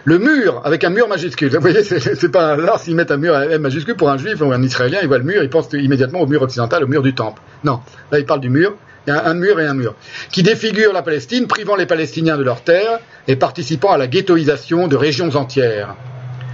Le 0.07 0.19
mur, 0.19 0.63
avec 0.65 0.85
un 0.85 0.91
mur 0.91 1.07
majuscule. 1.07 1.51
Vous 1.51 1.61
voyez, 1.61 1.83
c'est 1.83 2.33
pas 2.33 2.53
un 2.53 2.59
hasard 2.59 2.79
s'ils 2.79 2.95
mettent 2.95 3.11
un 3.11 3.17
mur 3.19 3.37
M 3.37 3.61
majuscule 3.61 3.97
pour 3.97 4.09
un 4.09 4.17
juif 4.17 4.41
ou 4.41 4.53
un 4.53 4.63
israélien, 4.63 4.99
il 5.03 5.09
voit 5.09 5.19
le 5.19 5.25
mur, 5.25 5.43
il 5.43 5.51
pense 5.51 5.71
immédiatement 5.73 6.21
au 6.21 6.27
mur 6.27 6.41
occidental, 6.43 6.83
au 6.83 6.87
mur 6.87 7.03
du 7.03 7.15
temple. 7.15 7.43
Non, 7.63 7.81
là 8.11 8.19
il 8.19 8.25
parle 8.25 8.41
du 8.41 8.51
mur, 8.51 8.75
un 9.07 9.35
mur 9.35 9.61
et 9.61 9.67
un 9.67 9.75
mur, 9.75 9.95
qui 10.31 10.43
défigure 10.43 10.93
la 10.93 11.03
Palestine, 11.03 11.47
privant 11.47 11.77
les 11.77 11.87
Palestiniens 11.87 12.37
de 12.37 12.43
leurs 12.43 12.63
terres 12.63 13.01
et 13.29 13.37
participant 13.37 13.93
à 13.93 13.99
la 13.99 14.07
ghettoisation 14.07 14.89
de 14.89 14.97
régions 14.97 15.35
entières. 15.37 15.95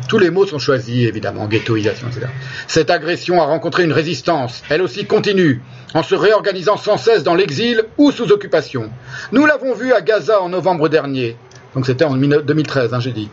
Tous 0.08 0.18
les 0.18 0.30
mots 0.30 0.46
sont 0.46 0.58
choisis, 0.58 1.06
évidemment, 1.06 1.46
ghettoisation, 1.46 2.08
etc. 2.08 2.26
Cette 2.66 2.90
agression 2.90 3.40
a 3.40 3.44
rencontré 3.44 3.84
une 3.84 3.92
résistance, 3.92 4.62
elle 4.68 4.82
aussi 4.82 5.06
continue, 5.06 5.62
en 5.94 6.02
se 6.02 6.16
réorganisant 6.16 6.76
sans 6.76 6.96
cesse 6.96 7.22
dans 7.22 7.34
l'exil 7.34 7.84
ou 7.96 8.10
sous 8.10 8.32
occupation. 8.32 8.90
Nous 9.30 9.46
l'avons 9.46 9.72
vu 9.72 9.92
à 9.92 10.00
Gaza 10.00 10.42
en 10.42 10.48
novembre 10.48 10.88
dernier, 10.88 11.36
donc 11.74 11.86
c'était 11.86 12.04
en 12.04 12.16
2013, 12.16 12.92
hein, 12.92 13.00
j'ai 13.00 13.12
dit. 13.12 13.28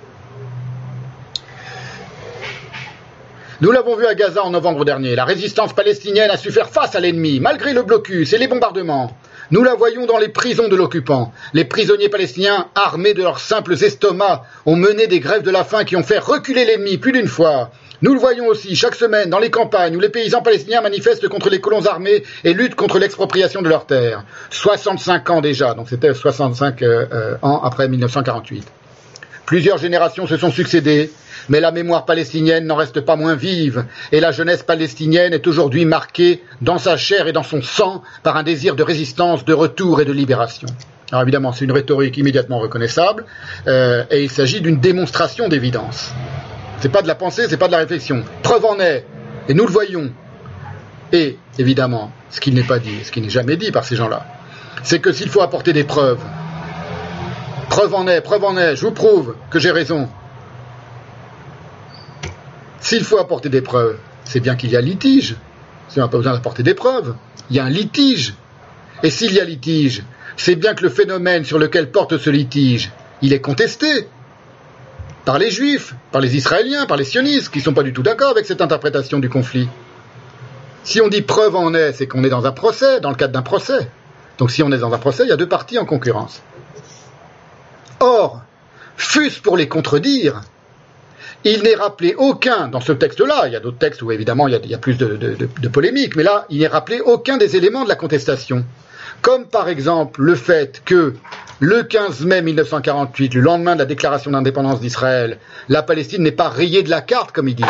Nous 3.59 3.71
l'avons 3.71 3.95
vu 3.95 4.05
à 4.05 4.13
Gaza 4.13 4.43
en 4.43 4.51
novembre 4.51 4.85
dernier. 4.85 5.15
La 5.15 5.25
résistance 5.25 5.73
palestinienne 5.73 6.29
a 6.29 6.37
su 6.37 6.51
faire 6.51 6.69
face 6.69 6.93
à 6.93 6.99
l'ennemi, 6.99 7.39
malgré 7.39 7.73
le 7.73 7.81
blocus 7.81 8.31
et 8.33 8.37
les 8.37 8.47
bombardements. 8.47 9.17
Nous 9.49 9.63
la 9.63 9.73
voyons 9.73 10.05
dans 10.05 10.19
les 10.19 10.27
prisons 10.27 10.67
de 10.67 10.75
l'occupant. 10.75 11.33
Les 11.53 11.65
prisonniers 11.65 12.07
palestiniens, 12.07 12.67
armés 12.75 13.15
de 13.15 13.23
leurs 13.23 13.39
simples 13.39 13.73
estomacs, 13.73 14.43
ont 14.67 14.75
mené 14.75 15.07
des 15.07 15.19
grèves 15.19 15.41
de 15.41 15.49
la 15.49 15.63
faim 15.63 15.85
qui 15.85 15.95
ont 15.95 16.03
fait 16.03 16.19
reculer 16.19 16.65
l'ennemi 16.65 16.99
plus 16.99 17.13
d'une 17.13 17.27
fois. 17.27 17.71
Nous 18.03 18.13
le 18.13 18.19
voyons 18.19 18.45
aussi 18.45 18.75
chaque 18.75 18.93
semaine 18.93 19.31
dans 19.31 19.39
les 19.39 19.49
campagnes 19.49 19.95
où 19.95 19.99
les 19.99 20.09
paysans 20.09 20.43
palestiniens 20.43 20.81
manifestent 20.81 21.27
contre 21.27 21.49
les 21.49 21.59
colons 21.59 21.87
armés 21.87 22.21
et 22.43 22.53
luttent 22.53 22.75
contre 22.75 22.99
l'expropriation 22.99 23.63
de 23.63 23.69
leurs 23.69 23.87
terres. 23.87 24.23
65 24.51 25.27
ans 25.31 25.41
déjà, 25.41 25.73
donc 25.73 25.89
c'était 25.89 26.13
65 26.13 26.83
euh, 26.83 27.07
euh, 27.11 27.35
ans 27.41 27.61
après 27.63 27.89
1948. 27.89 28.67
Plusieurs 29.47 29.79
générations 29.79 30.27
se 30.27 30.37
sont 30.37 30.51
succédées 30.51 31.09
mais 31.49 31.59
la 31.59 31.71
mémoire 31.71 32.05
palestinienne 32.05 32.65
n'en 32.65 32.75
reste 32.75 33.01
pas 33.01 33.15
moins 33.15 33.35
vive, 33.35 33.85
et 34.11 34.19
la 34.19 34.31
jeunesse 34.31 34.63
palestinienne 34.63 35.33
est 35.33 35.47
aujourd'hui 35.47 35.85
marquée 35.85 36.43
dans 36.61 36.77
sa 36.77 36.97
chair 36.97 37.27
et 37.27 37.33
dans 37.33 37.43
son 37.43 37.61
sang 37.61 38.03
par 38.23 38.37
un 38.37 38.43
désir 38.43 38.75
de 38.75 38.83
résistance, 38.83 39.45
de 39.45 39.53
retour 39.53 40.01
et 40.01 40.05
de 40.05 40.11
libération. 40.11 40.67
Alors 41.11 41.21
évidemment, 41.21 41.53
c'est 41.53 41.65
une 41.65 41.71
rhétorique 41.71 42.17
immédiatement 42.17 42.59
reconnaissable, 42.59 43.25
euh, 43.67 44.03
et 44.11 44.23
il 44.23 44.29
s'agit 44.29 44.61
d'une 44.61 44.79
démonstration 44.79 45.47
d'évidence. 45.47 46.11
C'est 46.79 46.91
pas 46.91 47.01
de 47.01 47.07
la 47.07 47.15
pensée, 47.15 47.45
c'est 47.49 47.57
pas 47.57 47.67
de 47.67 47.71
la 47.71 47.79
réflexion. 47.79 48.23
Preuve 48.43 48.65
en 48.65 48.79
est, 48.79 49.05
et 49.47 49.53
nous 49.53 49.65
le 49.65 49.71
voyons. 49.71 50.11
Et 51.13 51.37
évidemment, 51.57 52.11
ce 52.29 52.41
qui 52.41 52.51
n'est 52.51 52.63
pas 52.63 52.79
dit, 52.79 53.03
ce 53.03 53.11
qui 53.11 53.21
n'est 53.21 53.29
jamais 53.29 53.55
dit 53.55 53.71
par 53.71 53.85
ces 53.85 53.95
gens-là, 53.95 54.25
c'est 54.83 54.99
que 54.99 55.13
s'il 55.13 55.29
faut 55.29 55.41
apporter 55.41 55.71
des 55.71 55.85
preuves, 55.85 56.19
preuve 57.69 57.93
en 57.93 58.07
est, 58.07 58.21
preuve 58.21 58.43
en 58.43 58.57
est, 58.57 58.75
je 58.75 58.81
vous 58.81 58.91
prouve 58.91 59.35
que 59.49 59.59
j'ai 59.59 59.71
raison, 59.71 60.09
s'il 62.79 63.03
faut 63.03 63.17
apporter 63.17 63.49
des 63.49 63.61
preuves, 63.61 63.97
c'est 64.23 64.39
bien 64.39 64.55
qu'il 64.55 64.71
y 64.71 64.77
a 64.77 64.81
litige. 64.81 65.35
Si 65.89 65.99
on 65.99 66.03
n'a 66.03 66.07
pas 66.07 66.17
besoin 66.17 66.33
d'apporter 66.33 66.63
des 66.63 66.73
preuves, 66.73 67.15
il 67.49 67.55
y 67.55 67.59
a 67.59 67.65
un 67.65 67.69
litige. 67.69 68.33
Et 69.03 69.09
s'il 69.09 69.33
y 69.33 69.39
a 69.39 69.43
litige, 69.43 70.03
c'est 70.37 70.55
bien 70.55 70.73
que 70.73 70.83
le 70.83 70.89
phénomène 70.89 71.43
sur 71.43 71.59
lequel 71.59 71.91
porte 71.91 72.17
ce 72.17 72.29
litige, 72.29 72.91
il 73.21 73.33
est 73.33 73.41
contesté. 73.41 74.07
par 75.25 75.37
les 75.37 75.51
Juifs, 75.51 75.93
par 76.13 76.21
les 76.21 76.37
Israéliens, 76.37 76.85
par 76.85 76.95
les 76.95 77.03
sionistes, 77.03 77.49
qui 77.49 77.59
ne 77.59 77.63
sont 77.65 77.73
pas 77.73 77.83
du 77.83 77.91
tout 77.91 78.03
d'accord 78.03 78.31
avec 78.31 78.45
cette 78.45 78.61
interprétation 78.61 79.19
du 79.19 79.27
conflit. 79.27 79.67
Si 80.85 81.01
on 81.01 81.09
dit 81.09 81.21
preuve 81.21 81.57
en 81.57 81.73
est, 81.73 81.91
c'est 81.91 82.07
qu'on 82.07 82.23
est 82.23 82.29
dans 82.29 82.45
un 82.45 82.53
procès, 82.53 83.01
dans 83.01 83.09
le 83.09 83.17
cadre 83.17 83.33
d'un 83.33 83.41
procès. 83.41 83.89
Donc 84.37 84.51
si 84.51 84.63
on 84.63 84.71
est 84.71 84.77
dans 84.77 84.93
un 84.93 84.97
procès, 84.97 85.23
il 85.23 85.29
y 85.29 85.33
a 85.33 85.35
deux 85.35 85.49
parties 85.49 85.77
en 85.77 85.85
concurrence. 85.85 86.41
Or, 87.99 88.41
fût-ce 88.95 89.41
pour 89.41 89.57
les 89.57 89.67
contredire, 89.67 90.41
il 91.43 91.63
n'est 91.63 91.75
rappelé 91.75 92.15
aucun, 92.17 92.67
dans 92.67 92.81
ce 92.81 92.91
texte-là, 92.91 93.47
il 93.47 93.53
y 93.53 93.55
a 93.55 93.59
d'autres 93.59 93.77
textes 93.77 94.01
où 94.01 94.11
évidemment 94.11 94.47
il 94.47 94.59
y 94.65 94.73
a, 94.73 94.77
plus 94.77 94.97
de, 94.97 95.67
polémiques, 95.71 96.15
mais 96.15 96.23
là, 96.23 96.45
il 96.49 96.59
n'est 96.59 96.67
rappelé 96.67 96.99
aucun 96.99 97.37
des 97.37 97.55
éléments 97.55 97.83
de 97.83 97.89
la 97.89 97.95
contestation. 97.95 98.65
Comme 99.21 99.45
par 99.45 99.67
exemple 99.67 100.21
le 100.21 100.35
fait 100.35 100.81
que 100.85 101.15
le 101.59 101.83
15 101.83 102.25
mai 102.25 102.41
1948, 102.43 103.33
le 103.33 103.41
lendemain 103.41 103.73
de 103.73 103.79
la 103.79 103.85
déclaration 103.85 104.29
d'indépendance 104.29 104.79
d'Israël, 104.79 105.39
la 105.69 105.81
Palestine 105.81 106.21
n'est 106.21 106.31
pas 106.31 106.49
rayée 106.49 106.83
de 106.83 106.89
la 106.89 107.01
carte, 107.01 107.31
comme 107.31 107.47
ils 107.47 107.55
disent. 107.55 107.65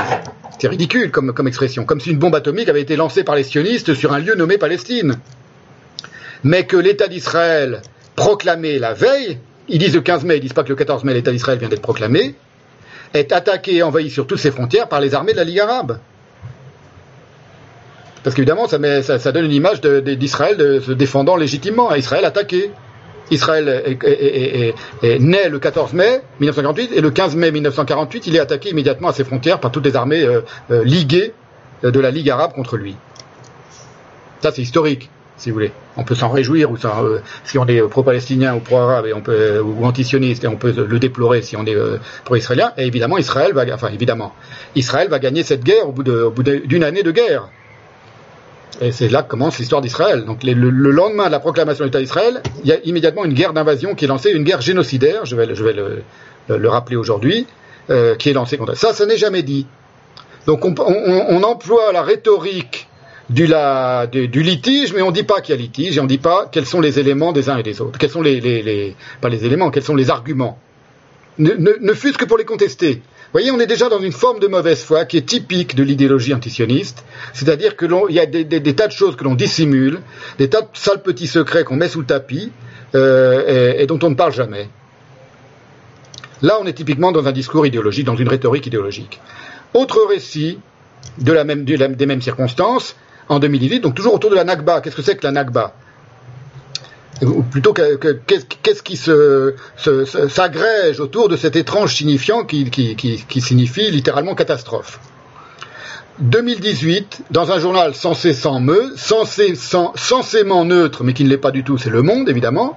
C'est 0.59 0.67
ridicule 0.67 1.11
comme, 1.11 1.33
comme 1.33 1.47
expression, 1.47 1.85
comme 1.85 2.01
si 2.01 2.09
une 2.11 2.19
bombe 2.19 2.35
atomique 2.35 2.67
avait 2.67 2.81
été 2.81 2.95
lancée 2.95 3.23
par 3.23 3.35
les 3.35 3.43
sionistes 3.43 3.93
sur 3.93 4.11
un 4.11 4.19
lieu 4.19 4.35
nommé 4.35 4.57
Palestine. 4.57 5.19
Mais 6.43 6.65
que 6.65 6.75
l'État 6.75 7.07
d'Israël, 7.07 7.81
proclamé 8.15 8.77
la 8.79 8.93
veille, 8.93 9.37
ils 9.69 9.79
disent 9.79 9.95
le 9.95 10.01
15 10.01 10.23
mai, 10.23 10.37
ils 10.37 10.41
disent 10.41 10.53
pas 10.53 10.63
que 10.63 10.69
le 10.69 10.75
14 10.75 11.03
mai 11.03 11.13
l'État 11.13 11.31
d'Israël 11.31 11.59
vient 11.59 11.69
d'être 11.69 11.81
proclamé, 11.81 12.35
est 13.13 13.31
attaqué 13.31 13.75
et 13.75 13.83
envahi 13.83 14.09
sur 14.09 14.27
toutes 14.27 14.39
ses 14.39 14.51
frontières 14.51 14.87
par 14.87 14.99
les 14.99 15.13
armées 15.13 15.33
de 15.33 15.37
la 15.37 15.43
Ligue 15.43 15.59
arabe. 15.59 15.99
Parce 18.23 18.35
qu'évidemment, 18.35 18.67
ça, 18.67 19.31
donne 19.31 19.45
une 19.45 19.53
image 19.53 19.79
d'Israël 19.79 20.81
se 20.81 20.91
défendant 20.91 21.37
légitimement. 21.37 21.93
Israël 21.95 22.25
attaqué. 22.25 22.71
Israël 23.31 23.97
est, 24.03 25.19
né 25.19 25.49
le 25.49 25.59
14 25.59 25.93
mai 25.93 26.21
1948 26.39 26.91
et 26.93 27.01
le 27.01 27.11
15 27.11 27.35
mai 27.35 27.51
1948, 27.51 28.27
il 28.27 28.35
est 28.35 28.39
attaqué 28.39 28.69
immédiatement 28.69 29.09
à 29.09 29.13
ses 29.13 29.23
frontières 29.23 29.59
par 29.59 29.71
toutes 29.71 29.85
les 29.85 29.95
armées 29.95 30.23
euh, 30.23 30.41
euh, 30.71 30.83
liguées 30.83 31.33
euh, 31.83 31.91
de 31.91 31.99
la 31.99 32.11
Ligue 32.11 32.29
arabe 32.29 32.53
contre 32.53 32.77
lui. 32.77 32.95
Ça, 34.41 34.51
c'est 34.51 34.61
historique 34.61 35.09
si 35.37 35.49
vous 35.49 35.53
voulez. 35.53 35.71
On 35.95 36.03
peut 36.03 36.15
s'en 36.15 36.29
réjouir, 36.29 36.71
ou 36.71 36.75
euh, 36.75 37.19
si 37.43 37.57
on 37.57 37.65
est 37.67 37.81
pro-palestinien 37.81 38.55
ou 38.55 38.59
pro-arabe 38.59 39.05
et 39.05 39.13
on 39.13 39.21
peut 39.21 39.59
ou 39.59 39.85
antisioniste, 39.85 40.43
et 40.43 40.47
on 40.47 40.57
peut 40.57 40.73
le 40.75 40.99
déplorer 40.99 41.41
si 41.41 41.55
on 41.55 41.65
est 41.65 41.75
euh, 41.75 41.97
pro-israélien. 42.25 42.73
Et 42.77 42.85
évidemment, 42.85 43.17
Israël 43.17 43.53
va, 43.53 43.63
enfin 43.73 43.89
Israël 44.75 45.09
va 45.09 45.19
gagner 45.19 45.43
cette 45.43 45.63
guerre 45.63 45.87
au 45.87 45.91
bout 45.91 46.03
d'une 46.43 46.83
année 46.83 47.03
de 47.03 47.11
guerre. 47.11 47.49
Et 48.81 48.91
c'est 48.91 49.09
là 49.09 49.23
que 49.23 49.29
commence 49.29 49.57
l'histoire 49.57 49.81
d'Israël. 49.81 50.25
Donc 50.25 50.43
le, 50.43 50.53
lendemain 50.91 51.27
de 51.27 51.31
la 51.31 51.39
proclamation 51.39 51.83
de 51.83 51.87
l'État 51.87 51.99
d'Israël, 51.99 52.41
il 52.63 52.69
y 52.69 52.71
a 52.71 52.79
immédiatement 52.83 53.25
une 53.25 53.33
guerre 53.33 53.53
d'invasion 53.53 53.95
qui 53.95 54.05
est 54.05 54.07
lancée, 54.07 54.31
une 54.31 54.43
guerre 54.43 54.61
génocidaire. 54.61 55.25
Je 55.25 55.35
vais, 55.35 55.55
je 55.55 55.63
vais 55.63 55.73
le, 55.73 56.69
rappeler 56.69 56.95
aujourd'hui, 56.95 57.47
euh, 57.89 58.15
qui 58.15 58.29
est 58.29 58.33
lancée 58.33 58.57
contre 58.57 58.75
ça. 58.75 58.93
Ça, 58.93 59.05
n'est 59.05 59.17
jamais 59.17 59.41
dit. 59.41 59.65
Donc 60.45 60.63
on, 60.63 60.75
on 60.77 61.43
emploie 61.43 61.91
la 61.91 62.03
rhétorique 62.03 62.86
du, 63.29 64.43
litige, 64.43 64.93
mais 64.93 65.01
on 65.01 65.07
ne 65.07 65.15
dit 65.15 65.23
pas 65.23 65.41
qu'il 65.41 65.55
y 65.55 65.57
a 65.57 65.61
litige 65.61 65.97
et 65.97 65.99
on 65.99 66.03
ne 66.03 66.09
dit 66.09 66.17
pas 66.17 66.47
quels 66.51 66.65
sont 66.65 66.79
les 66.79 66.99
éléments 66.99 67.33
des 67.33 67.49
uns 67.49 67.57
et 67.57 67.63
des 67.63 67.81
autres. 67.81 67.99
Quels 67.99 68.09
sont 68.09 68.21
les, 68.21 68.95
pas 69.21 69.29
les 69.29 69.45
éléments, 69.45 69.69
quels 69.69 69.83
sont 69.83 69.95
les 69.95 70.09
arguments. 70.09 70.59
Ne, 71.37 71.53
ne, 71.53 71.93
fût-ce 71.93 72.17
que 72.17 72.25
pour 72.25 72.37
les 72.37 72.45
contester. 72.45 72.95
Vous 72.95 73.31
voyez, 73.33 73.51
on 73.51 73.59
est 73.59 73.67
déjà 73.67 73.89
dans 73.89 73.99
une 73.99 74.13
forme 74.13 74.39
de 74.39 74.47
mauvaise 74.47 74.81
foi 74.81 75.05
qui 75.05 75.17
est 75.17 75.25
typique 75.25 75.75
de 75.75 75.83
l'idéologie 75.83 76.33
antisioniste, 76.33 77.03
c'est-à-dire 77.33 77.75
que 77.75 77.85
il 78.09 78.15
y 78.15 78.19
a 78.19 78.25
des, 78.25 78.75
tas 78.75 78.87
de 78.87 78.93
choses 78.93 79.15
que 79.15 79.23
l'on 79.23 79.35
dissimule, 79.35 79.99
des 80.39 80.49
tas 80.49 80.61
de 80.61 80.67
sales 80.73 81.03
petits 81.03 81.27
secrets 81.27 81.63
qu'on 81.63 81.75
met 81.75 81.89
sous 81.89 81.99
le 81.99 82.05
tapis 82.07 82.51
euh, 82.95 83.75
et, 83.75 83.83
et, 83.83 83.85
dont 83.85 83.99
on 84.01 84.09
ne 84.09 84.15
parle 84.15 84.33
jamais. 84.33 84.69
Là, 86.41 86.57
on 86.61 86.65
est 86.65 86.73
typiquement 86.73 87.11
dans 87.11 87.27
un 87.27 87.31
discours 87.31 87.67
idéologique, 87.67 88.05
dans 88.05 88.15
une 88.15 88.29
rhétorique 88.29 88.65
idéologique. 88.65 89.19
Autre 89.73 90.05
récit 90.07 90.59
de 91.17 91.31
la 91.31 91.43
même, 91.43 91.65
des 91.65 92.05
mêmes 92.05 92.21
circonstances, 92.21 92.95
en 93.29 93.39
2018, 93.39 93.79
donc 93.81 93.95
toujours 93.95 94.13
autour 94.13 94.29
de 94.29 94.35
la 94.35 94.43
Nakba. 94.43 94.81
Qu'est-ce 94.81 94.95
que 94.95 95.01
c'est 95.01 95.15
que 95.15 95.25
la 95.25 95.31
Nakba? 95.31 95.73
Ou 97.21 97.41
plutôt 97.41 97.73
qu'est-ce 97.73 98.83
qui 98.83 98.95
s'agrège 100.29 100.99
autour 100.99 101.29
de 101.29 101.35
cet 101.35 101.55
étrange 101.55 101.95
signifiant 101.95 102.43
qui, 102.43 103.25
signifie 103.41 103.89
littéralement 103.89 104.35
catastrophe? 104.35 104.99
2018, 106.19 107.23
dans 107.29 107.51
un 107.51 107.59
journal 107.59 107.93
censé 107.93 108.33
sans 108.33 108.59
me, 108.59 108.93
censé, 108.95 109.53
censément 109.55 110.65
neutre, 110.65 111.03
mais 111.03 111.13
qui 111.13 111.23
ne 111.23 111.29
l'est 111.29 111.37
pas 111.37 111.51
du 111.51 111.63
tout, 111.63 111.77
c'est 111.77 111.91
Le 111.91 112.01
Monde, 112.01 112.27
évidemment, 112.29 112.75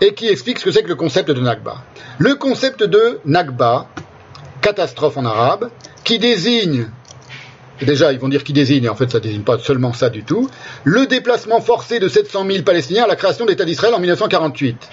et 0.00 0.12
qui 0.12 0.28
explique 0.28 0.58
ce 0.58 0.66
que 0.66 0.70
c'est 0.70 0.82
que 0.82 0.88
le 0.88 0.96
concept 0.96 1.30
de 1.30 1.40
Nakba. 1.40 1.76
Le 2.18 2.34
concept 2.34 2.82
de 2.82 3.20
Nakba, 3.24 3.86
catastrophe 4.60 5.16
en 5.16 5.24
arabe, 5.24 5.70
qui 6.04 6.18
désigne 6.18 6.88
déjà 7.82 8.12
ils 8.12 8.18
vont 8.18 8.28
dire 8.28 8.44
qui 8.44 8.52
désigne, 8.52 8.84
et 8.84 8.88
en 8.88 8.96
fait 8.96 9.10
ça 9.10 9.20
désigne 9.20 9.42
pas 9.42 9.58
seulement 9.58 9.92
ça 9.92 10.10
du 10.10 10.24
tout, 10.24 10.48
le 10.84 11.06
déplacement 11.06 11.60
forcé 11.60 11.98
de 11.98 12.08
700 12.08 12.46
000 12.50 12.62
Palestiniens 12.62 13.04
à 13.04 13.08
la 13.08 13.16
création 13.16 13.44
de 13.44 13.50
l'État 13.50 13.64
d'Israël 13.64 13.94
en 13.94 13.98
1948. 13.98 14.88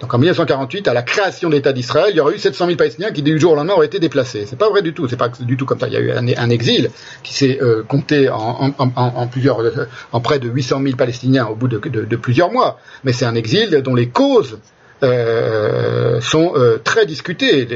Donc 0.00 0.12
en 0.12 0.18
1948, 0.18 0.88
à 0.88 0.94
la 0.94 1.02
création 1.02 1.48
de 1.48 1.54
l'État 1.54 1.72
d'Israël, 1.72 2.10
il 2.10 2.16
y 2.16 2.20
aurait 2.20 2.34
eu 2.34 2.38
700 2.38 2.66
000 2.66 2.76
Palestiniens 2.76 3.12
qui 3.12 3.22
du 3.22 3.38
jour 3.38 3.52
au 3.52 3.54
lendemain 3.56 3.74
auraient 3.74 3.86
été 3.86 3.98
déplacés. 3.98 4.44
C'est 4.46 4.58
pas 4.58 4.68
vrai 4.68 4.82
du 4.82 4.92
tout. 4.92 5.08
C'est 5.08 5.16
pas 5.16 5.28
du 5.28 5.56
tout 5.56 5.64
comme 5.64 5.80
ça. 5.80 5.88
Il 5.88 5.94
y 5.94 5.96
a 5.96 6.00
eu 6.00 6.10
un, 6.10 6.50
exil 6.50 6.90
qui 7.22 7.32
s'est 7.32 7.58
euh, 7.62 7.82
compté 7.82 8.28
euh, 8.28 8.32
en 8.34 10.20
près 10.20 10.38
de 10.38 10.48
800 10.48 10.82
000 10.82 10.96
Palestiniens 10.96 11.46
au 11.46 11.54
bout 11.54 11.68
de 11.68 12.16
plusieurs 12.16 12.52
mois. 12.52 12.78
Mais 13.04 13.14
c'est 13.14 13.24
un 13.24 13.34
exil 13.34 13.70
dont 13.82 13.94
les 13.94 14.08
causes 14.08 14.58
euh, 15.02 16.22
sont 16.22 16.52
euh, 16.56 16.78
très 16.82 17.04
discutés 17.04 17.68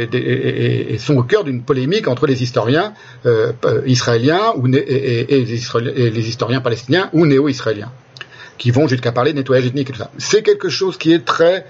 et, 0.92 0.98
sont 0.98 1.18
au 1.18 1.22
cœur 1.22 1.44
d'une 1.44 1.62
polémique 1.62 2.08
entre 2.08 2.26
les 2.26 2.42
historiens 2.42 2.94
euh, 3.26 3.52
israéliens 3.84 4.54
ou 4.56 4.66
et, 4.68 5.26
les, 5.28 6.28
historiens 6.28 6.62
palestiniens 6.62 7.10
ou 7.12 7.26
néo-israéliens 7.26 7.92
qui 8.56 8.70
vont 8.70 8.88
jusqu'à 8.88 9.12
parler 9.12 9.32
de 9.32 9.38
nettoyage 9.38 9.66
ethnique 9.66 9.90
et 9.90 9.92
tout 9.92 9.98
ça. 9.98 10.10
C'est 10.16 10.42
quelque 10.42 10.70
chose 10.70 10.96
qui 10.96 11.12
est 11.12 11.26
très 11.26 11.66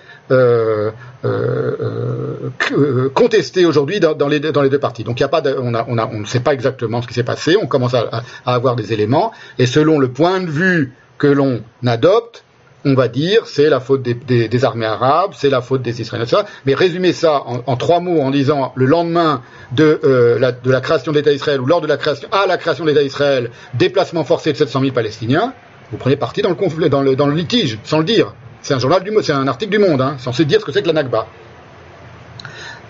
contesté 3.14 3.66
aujourd'hui 3.66 3.98
dans, 3.98 4.28
les, 4.28 4.38
deux 4.38 4.78
parties. 4.78 5.02
Donc 5.02 5.18
il 5.18 5.22
y 5.22 5.24
a 5.24 5.28
pas, 5.28 5.42
on, 5.58 5.74
a, 5.74 5.84
on, 5.88 6.20
ne 6.20 6.26
sait 6.26 6.40
pas 6.40 6.54
exactement 6.54 7.02
ce 7.02 7.08
qui 7.08 7.14
s'est 7.14 7.24
passé. 7.24 7.56
On 7.60 7.66
commence 7.66 7.94
à 7.94 8.22
avoir 8.46 8.76
des 8.76 8.92
éléments 8.92 9.32
et 9.58 9.66
selon 9.66 9.98
le 9.98 10.12
point 10.12 10.40
de 10.40 10.50
vue 10.50 10.92
que 11.18 11.26
l'on 11.26 11.62
adopte, 11.84 12.44
on 12.84 12.94
va 12.94 13.08
dire 13.08 13.46
c'est 13.46 13.68
la 13.68 13.80
faute 13.80 14.02
des, 14.02 14.64
armées 14.64 14.86
arabes, 14.86 15.32
c'est 15.34 15.50
la 15.50 15.60
faute 15.60 15.82
des 15.82 16.00
Israéliens, 16.00 16.26
ça. 16.26 16.44
Mais 16.66 16.74
résumer 16.74 17.12
ça 17.12 17.42
en, 17.44 17.76
trois 17.76 18.00
mots 18.00 18.20
en 18.20 18.30
disant 18.30 18.72
le 18.74 18.86
lendemain 18.86 19.42
de, 19.72 20.00
euh, 20.04 20.38
la, 20.38 20.52
de 20.52 20.70
la 20.70 20.80
création 20.80 21.12
de 21.12 21.18
l'État 21.18 21.32
d'Israël 21.32 21.60
ou 21.60 21.66
lors 21.66 21.80
de 21.80 21.86
la 21.86 21.96
création 21.96 22.28
à 22.32 22.46
la 22.46 22.56
création 22.56 22.84
de 22.84 22.90
l'État 22.90 23.02
d'Israël, 23.02 23.50
déplacement 23.74 24.24
forcé 24.24 24.52
de 24.52 24.56
700 24.56 24.80
000 24.80 24.92
Palestiniens, 24.92 25.54
vous 25.90 25.98
prenez 25.98 26.16
parti 26.16 26.42
dans 26.42 26.48
le 26.50 26.54
conflit, 26.54 26.88
dans 26.88 27.02
le, 27.02 27.34
litige, 27.34 27.78
sans 27.84 27.98
le 27.98 28.04
dire. 28.04 28.34
C'est 28.62 28.74
un 28.74 28.78
journal 28.78 29.02
du, 29.02 29.10
c'est 29.22 29.32
un 29.32 29.48
article 29.48 29.72
du 29.72 29.78
Monde, 29.78 30.00
hein, 30.00 30.16
censé 30.18 30.44
dire 30.44 30.60
ce 30.60 30.66
que 30.66 30.72
c'est 30.72 30.82
que 30.82 30.86
la 30.86 30.92
Nakba. 30.92 31.26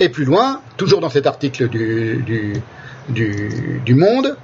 Et 0.01 0.09
plus 0.09 0.25
loin, 0.25 0.61
toujours 0.77 1.01
dans 1.01 1.11
cet 1.11 1.27
article 1.27 1.69
du, 1.69 2.63
du 3.09 3.95
Monde, 3.95 4.37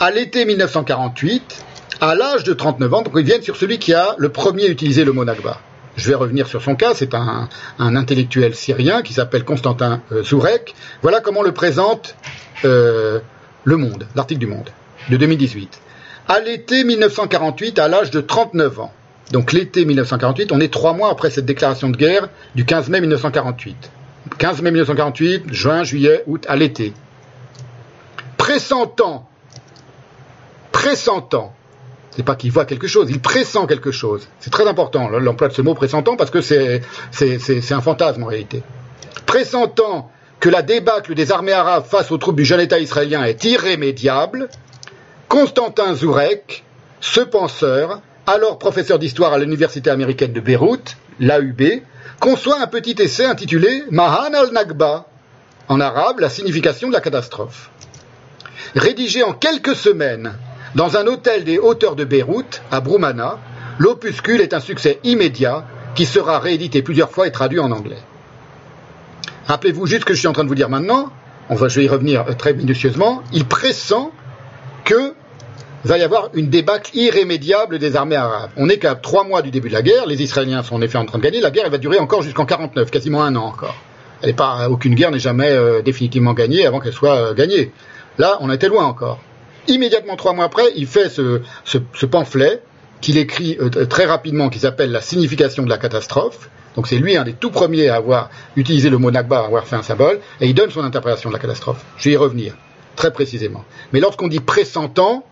à 0.00 0.10
l'été 0.10 0.44
1948, 0.44 1.64
à 2.04 2.14
l'âge 2.14 2.44
de 2.44 2.52
39 2.52 2.94
ans, 2.94 3.02
donc 3.02 3.14
ils 3.16 3.24
viennent 3.24 3.42
sur 3.42 3.56
celui 3.56 3.78
qui 3.78 3.94
a 3.94 4.14
le 4.18 4.28
premier 4.28 4.66
utilisé 4.66 5.04
le 5.04 5.12
mot 5.12 5.24
Nakba. 5.24 5.58
Je 5.96 6.08
vais 6.08 6.14
revenir 6.14 6.46
sur 6.46 6.60
son 6.60 6.74
cas, 6.74 6.92
c'est 6.94 7.14
un, 7.14 7.48
intellectuel 7.78 8.54
syrien 8.54 9.00
qui 9.00 9.14
s'appelle 9.14 9.44
Constantin 9.44 10.02
euh, 10.12 10.22
Zourek. 10.22 10.74
Voilà 11.00 11.20
comment 11.20 11.40
le 11.42 11.52
présente 11.52 12.14
euh, 12.66 13.20
Le 13.64 13.76
Monde, 13.78 14.06
l'article 14.14 14.40
du 14.40 14.46
Monde, 14.46 14.68
de 15.08 15.16
2018. 15.16 15.80
À 16.28 16.40
l'été 16.40 16.84
1948, 16.84 17.78
à 17.78 17.88
l'âge 17.88 18.10
de 18.10 18.20
39 18.20 18.80
ans, 18.80 18.92
donc 19.32 19.52
l'été 19.52 19.86
1948, 19.86 20.52
on 20.52 20.60
est 20.60 20.72
trois 20.72 20.92
mois 20.92 21.10
après 21.10 21.30
cette 21.30 21.46
déclaration 21.46 21.88
de 21.88 21.96
guerre 21.96 22.28
du 22.54 22.66
15 22.66 22.90
mai 22.90 23.00
1948. 23.00 23.90
15 24.36 24.60
mai 24.60 24.72
1948, 24.72 25.54
juin, 25.54 25.84
juillet, 25.84 26.22
août, 26.26 26.44
à 26.48 26.56
l'été. 26.56 26.92
Pressentant, 28.36 29.26
pressentant 30.70 31.54
c'est 32.16 32.22
pas 32.22 32.36
qu'il 32.36 32.52
voit 32.52 32.64
quelque 32.64 32.86
chose, 32.86 33.10
il 33.10 33.20
pressent 33.20 33.66
quelque 33.66 33.90
chose. 33.90 34.28
C'est 34.40 34.50
très 34.50 34.66
important 34.68 35.08
l'emploi 35.08 35.48
de 35.48 35.54
ce 35.54 35.62
mot 35.62 35.74
pressentant 35.74 36.16
parce 36.16 36.30
que 36.30 36.40
c'est 36.40 36.82
un 37.70 37.80
fantasme 37.80 38.22
en 38.22 38.26
réalité. 38.26 38.62
Pressentant 39.26 40.10
que 40.40 40.48
la 40.48 40.62
débâcle 40.62 41.14
des 41.14 41.32
armées 41.32 41.52
arabes 41.52 41.84
face 41.86 42.10
aux 42.12 42.18
troupes 42.18 42.36
du 42.36 42.44
jeune 42.44 42.60
État 42.60 42.78
israélien 42.78 43.24
est 43.24 43.44
irrémédiable, 43.44 44.48
Constantin 45.28 45.94
Zourek, 45.94 46.64
ce 47.00 47.20
penseur, 47.20 48.00
alors 48.26 48.58
professeur 48.58 48.98
d'histoire 48.98 49.32
à 49.32 49.38
l'université 49.38 49.90
américaine 49.90 50.32
de 50.32 50.40
Beyrouth, 50.40 50.96
l'AUB, 51.18 51.82
conçoit 52.20 52.60
un 52.60 52.66
petit 52.66 52.94
essai 52.98 53.24
intitulé 53.24 53.84
Mahan 53.90 54.34
al-Nakba, 54.34 55.06
en 55.68 55.80
arabe 55.80 56.20
la 56.20 56.28
signification 56.28 56.88
de 56.88 56.92
la 56.92 57.00
catastrophe. 57.00 57.70
Rédigé 58.74 59.22
en 59.22 59.32
quelques 59.32 59.76
semaines 59.76 60.34
dans 60.74 60.96
un 60.96 61.06
hôtel 61.06 61.44
des 61.44 61.58
hauteurs 61.58 61.94
de 61.94 62.04
Beyrouth, 62.04 62.62
à 62.70 62.80
Broumana, 62.80 63.38
l'opuscule 63.78 64.40
est 64.40 64.54
un 64.54 64.60
succès 64.60 64.98
immédiat 65.04 65.64
qui 65.94 66.04
sera 66.04 66.40
réédité 66.40 66.82
plusieurs 66.82 67.10
fois 67.10 67.26
et 67.26 67.32
traduit 67.32 67.60
en 67.60 67.70
anglais. 67.70 68.02
Rappelez-vous 69.46 69.86
juste 69.86 70.02
ce 70.02 70.06
que 70.06 70.14
je 70.14 70.18
suis 70.18 70.28
en 70.28 70.32
train 70.32 70.44
de 70.44 70.48
vous 70.48 70.54
dire 70.54 70.70
maintenant. 70.70 71.10
On 71.48 71.54
va, 71.54 71.68
je 71.68 71.78
vais 71.78 71.84
y 71.84 71.88
revenir 71.88 72.24
très 72.36 72.54
minutieusement. 72.54 73.22
Il 73.32 73.44
pressent 73.44 74.10
que 74.84 75.14
va 75.84 75.98
y 75.98 76.02
avoir 76.02 76.30
une 76.32 76.48
débâcle 76.48 76.96
irrémédiable 76.96 77.78
des 77.78 77.94
armées 77.94 78.16
arabes. 78.16 78.50
On 78.56 78.66
n'est 78.66 78.78
qu'à 78.78 78.94
trois 78.94 79.24
mois 79.24 79.42
du 79.42 79.50
début 79.50 79.68
de 79.68 79.74
la 79.74 79.82
guerre. 79.82 80.06
Les 80.06 80.22
Israéliens 80.22 80.62
sont 80.62 80.76
en 80.76 80.80
effet 80.80 80.98
en 80.98 81.04
train 81.04 81.18
de 81.18 81.22
gagner. 81.22 81.40
La 81.40 81.50
guerre, 81.50 81.68
va 81.70 81.78
durer 81.78 81.98
encore 81.98 82.22
jusqu'en 82.22 82.46
49, 82.46 82.90
quasiment 82.90 83.22
un 83.22 83.36
an 83.36 83.44
encore. 83.44 83.76
Pas, 84.36 84.70
aucune 84.70 84.94
guerre 84.94 85.10
n'est 85.10 85.18
jamais 85.18 85.50
euh, 85.50 85.82
définitivement 85.82 86.32
gagnée 86.32 86.66
avant 86.66 86.80
qu'elle 86.80 86.94
soit 86.94 87.16
euh, 87.16 87.34
gagnée. 87.34 87.70
Là, 88.16 88.38
on 88.40 88.50
était 88.50 88.68
loin 88.68 88.86
encore. 88.86 89.20
Immédiatement, 89.68 90.16
trois 90.16 90.32
mois 90.32 90.44
après, 90.44 90.64
il 90.76 90.86
fait 90.86 91.08
ce, 91.08 91.40
pamphlet 92.06 92.60
qu'il 93.00 93.18
écrit 93.18 93.56
euh, 93.60 93.86
très 93.86 94.04
rapidement, 94.04 94.48
qui 94.48 94.58
s'appelle 94.58 94.90
La 94.90 95.00
signification 95.00 95.62
de 95.62 95.70
la 95.70 95.78
catastrophe. 95.78 96.50
Donc 96.76 96.88
c'est 96.88 96.96
lui 96.96 97.16
un 97.16 97.24
des 97.24 97.34
tout 97.34 97.50
premiers 97.50 97.88
à 97.88 97.96
avoir 97.96 98.30
utilisé 98.56 98.90
le 98.90 98.98
mot 98.98 99.10
Nakba, 99.10 99.40
à 99.40 99.46
avoir 99.46 99.66
fait 99.66 99.76
un 99.76 99.82
symbole, 99.82 100.20
et 100.40 100.48
il 100.48 100.54
donne 100.54 100.70
son 100.70 100.82
interprétation 100.82 101.30
de 101.30 101.34
la 101.34 101.40
catastrophe. 101.40 101.84
Je 101.96 102.08
vais 102.08 102.14
y 102.14 102.16
revenir 102.16 102.54
très 102.96 103.12
précisément. 103.12 103.64
Mais 103.92 104.00
lorsqu'on 104.00 104.28
dit 104.28 104.40
pressentant, 104.40 105.24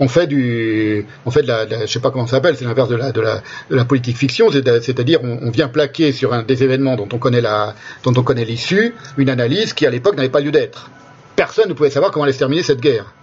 on 0.00 0.08
fait 0.08 0.26
du, 0.26 1.06
on 1.24 1.30
fait 1.30 1.42
de 1.42 1.48
la, 1.48 1.66
de 1.66 1.76
je 1.82 1.86
sais 1.86 2.00
pas 2.00 2.10
comment 2.10 2.26
ça 2.26 2.36
s'appelle, 2.36 2.56
c'est 2.56 2.64
l'inverse 2.64 2.88
de 2.88 2.96
la, 2.96 3.12
de 3.12 3.20
la, 3.20 3.42
de 3.70 3.76
la 3.76 3.84
politique 3.84 4.16
fiction, 4.16 4.50
c'est-à-dire 4.50 5.20
on, 5.22 5.38
on, 5.42 5.50
vient 5.50 5.68
plaquer 5.68 6.12
sur 6.12 6.32
un 6.32 6.42
des 6.42 6.64
événements 6.64 6.96
dont 6.96 7.08
on 7.12 7.18
connaît 7.18 7.40
la, 7.40 7.74
dont 8.02 8.12
on 8.16 8.22
connaît 8.22 8.44
l'issue, 8.44 8.94
une 9.18 9.30
analyse 9.30 9.72
qui 9.72 9.86
à 9.86 9.90
l'époque 9.90 10.16
n'avait 10.16 10.30
pas 10.30 10.40
lieu 10.40 10.50
d'être. 10.50 10.90
Personne 11.36 11.68
ne 11.68 11.74
pouvait 11.74 11.90
savoir 11.90 12.10
comment 12.10 12.24
allait 12.24 12.32
se 12.32 12.38
terminer 12.38 12.62
cette 12.62 12.80
guerre, 12.80 13.14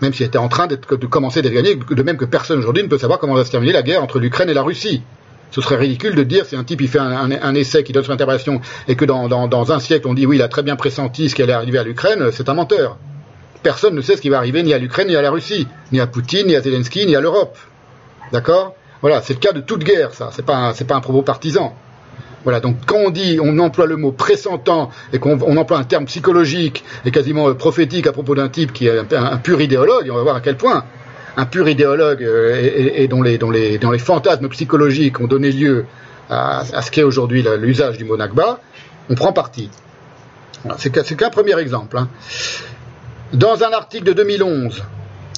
même 0.00 0.12
si 0.12 0.22
elle 0.22 0.28
était 0.28 0.38
en 0.38 0.48
train 0.48 0.66
de 0.66 0.76
commencer 1.06 1.42
d'être 1.42 1.52
gagnée, 1.52 1.74
de 1.74 2.02
même 2.02 2.16
que 2.16 2.24
personne 2.24 2.58
aujourd'hui 2.58 2.82
ne 2.82 2.88
peut 2.88 2.98
savoir 2.98 3.18
comment 3.18 3.34
va 3.34 3.44
se 3.44 3.50
terminer 3.50 3.72
la 3.72 3.82
guerre 3.82 4.02
entre 4.02 4.18
l'Ukraine 4.18 4.50
et 4.50 4.54
la 4.54 4.62
Russie. 4.62 5.02
Ce 5.52 5.60
serait 5.60 5.76
ridicule 5.76 6.14
de 6.14 6.22
dire 6.22 6.44
si 6.44 6.56
un 6.56 6.64
type 6.64 6.86
fait 6.88 6.98
un, 6.98 7.54
essai 7.54 7.84
qui 7.84 7.92
donne 7.92 8.04
son 8.04 8.12
interprétation 8.12 8.60
et 8.88 8.96
que 8.96 9.04
dans 9.04 9.72
un 9.72 9.78
siècle 9.78 10.08
on 10.08 10.14
dit 10.14 10.26
oui 10.26 10.36
il 10.36 10.42
a 10.42 10.48
très 10.48 10.62
bien 10.62 10.76
pressenti 10.76 11.28
ce 11.30 11.34
qui 11.34 11.42
allait 11.42 11.52
arriver 11.52 11.78
à 11.78 11.84
l'Ukraine, 11.84 12.30
c'est 12.32 12.48
un 12.48 12.54
menteur 12.54 12.98
personne 13.66 13.96
ne 13.96 14.00
sait 14.00 14.14
ce 14.14 14.22
qui 14.22 14.28
va 14.28 14.38
arriver 14.38 14.62
ni 14.62 14.72
à 14.72 14.78
l'Ukraine, 14.78 15.08
ni 15.08 15.16
à 15.16 15.22
la 15.22 15.30
Russie, 15.32 15.66
ni 15.90 15.98
à 15.98 16.06
Poutine, 16.06 16.46
ni 16.46 16.54
à 16.54 16.60
Zelensky, 16.60 17.04
ni 17.04 17.16
à 17.16 17.20
l'Europe. 17.20 17.58
D'accord? 18.30 18.76
Voilà, 19.00 19.22
c'est 19.22 19.34
le 19.34 19.40
cas 19.40 19.50
de 19.50 19.60
toute 19.60 19.82
guerre, 19.82 20.14
ça. 20.14 20.30
C'est 20.32 20.44
pas, 20.44 20.72
c'est 20.72 20.84
pas 20.84 20.94
un 20.94 21.00
propos 21.00 21.22
partisan. 21.22 21.74
Voilà, 22.44 22.60
donc 22.60 22.76
quand 22.86 22.98
on 22.98 23.10
dit, 23.10 23.38
on 23.42 23.58
emploie 23.58 23.86
le 23.86 23.96
mot 23.96 24.12
pressentant 24.12 24.90
et 25.12 25.18
qu'on 25.18 25.38
on 25.42 25.56
emploie 25.56 25.78
un 25.78 25.84
terme 25.84 26.04
psychologique 26.06 26.84
et 27.04 27.10
quasiment 27.10 27.52
prophétique 27.54 28.06
à 28.06 28.12
propos 28.12 28.34
d'un 28.34 28.48
type 28.48 28.72
qui 28.72 28.86
est 28.86 29.12
un, 29.14 29.36
pur 29.38 29.60
idéologue, 29.60 30.08
on 30.12 30.14
va 30.16 30.22
voir 30.22 30.36
à 30.36 30.40
quel 30.40 30.56
point 30.56 30.84
un 31.36 31.46
pur 31.46 31.68
idéologue 31.68 32.22
euh, 32.22 32.92
et, 32.94 33.08
dont, 33.08 33.22
les, 33.22 33.98
fantasmes 33.98 34.48
psychologiques 34.48 35.20
ont 35.20 35.26
donné 35.26 35.50
lieu 35.50 35.86
à, 36.30 36.64
ce 36.82 36.90
qu'est 36.90 37.02
aujourd'hui 37.02 37.44
l'usage 37.58 37.98
du 37.98 38.04
mot 38.04 38.16
Nakba, 38.16 38.60
on 39.10 39.14
prend 39.14 39.32
parti. 39.32 39.70
C'est 40.78 41.16
qu'un 41.16 41.30
premier 41.30 41.58
exemple. 41.58 41.98
Hein. 41.98 42.08
Dans 43.32 43.62
un 43.62 43.72
article 43.72 44.04
de 44.04 44.12
2011, 44.12 44.82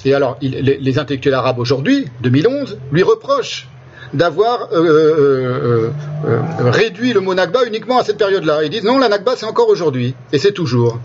et 0.05 0.13
alors 0.13 0.37
les, 0.41 0.99
intellectuels 0.99 1.33
arabes 1.33 1.59
aujourd'hui, 1.59 2.07
2011, 2.21 2.79
lui 2.91 3.03
reprochent 3.03 3.67
d'avoir 4.13 4.69
euh, 4.71 4.77
euh, 4.77 5.89
euh, 6.25 6.39
réduit 6.71 7.13
le 7.13 7.19
mot 7.19 7.33
Nakba 7.33 7.65
uniquement 7.65 7.99
à 7.99 8.03
cette 8.03 8.17
période-là. 8.17 8.63
Ils 8.63 8.69
disent 8.69 8.83
non, 8.83 8.97
la 8.97 9.09
Nakba 9.09 9.33
c'est 9.35 9.45
encore 9.45 9.69
aujourd'hui, 9.69 10.15
et 10.31 10.39
c'est 10.39 10.51
toujours. 10.51 10.99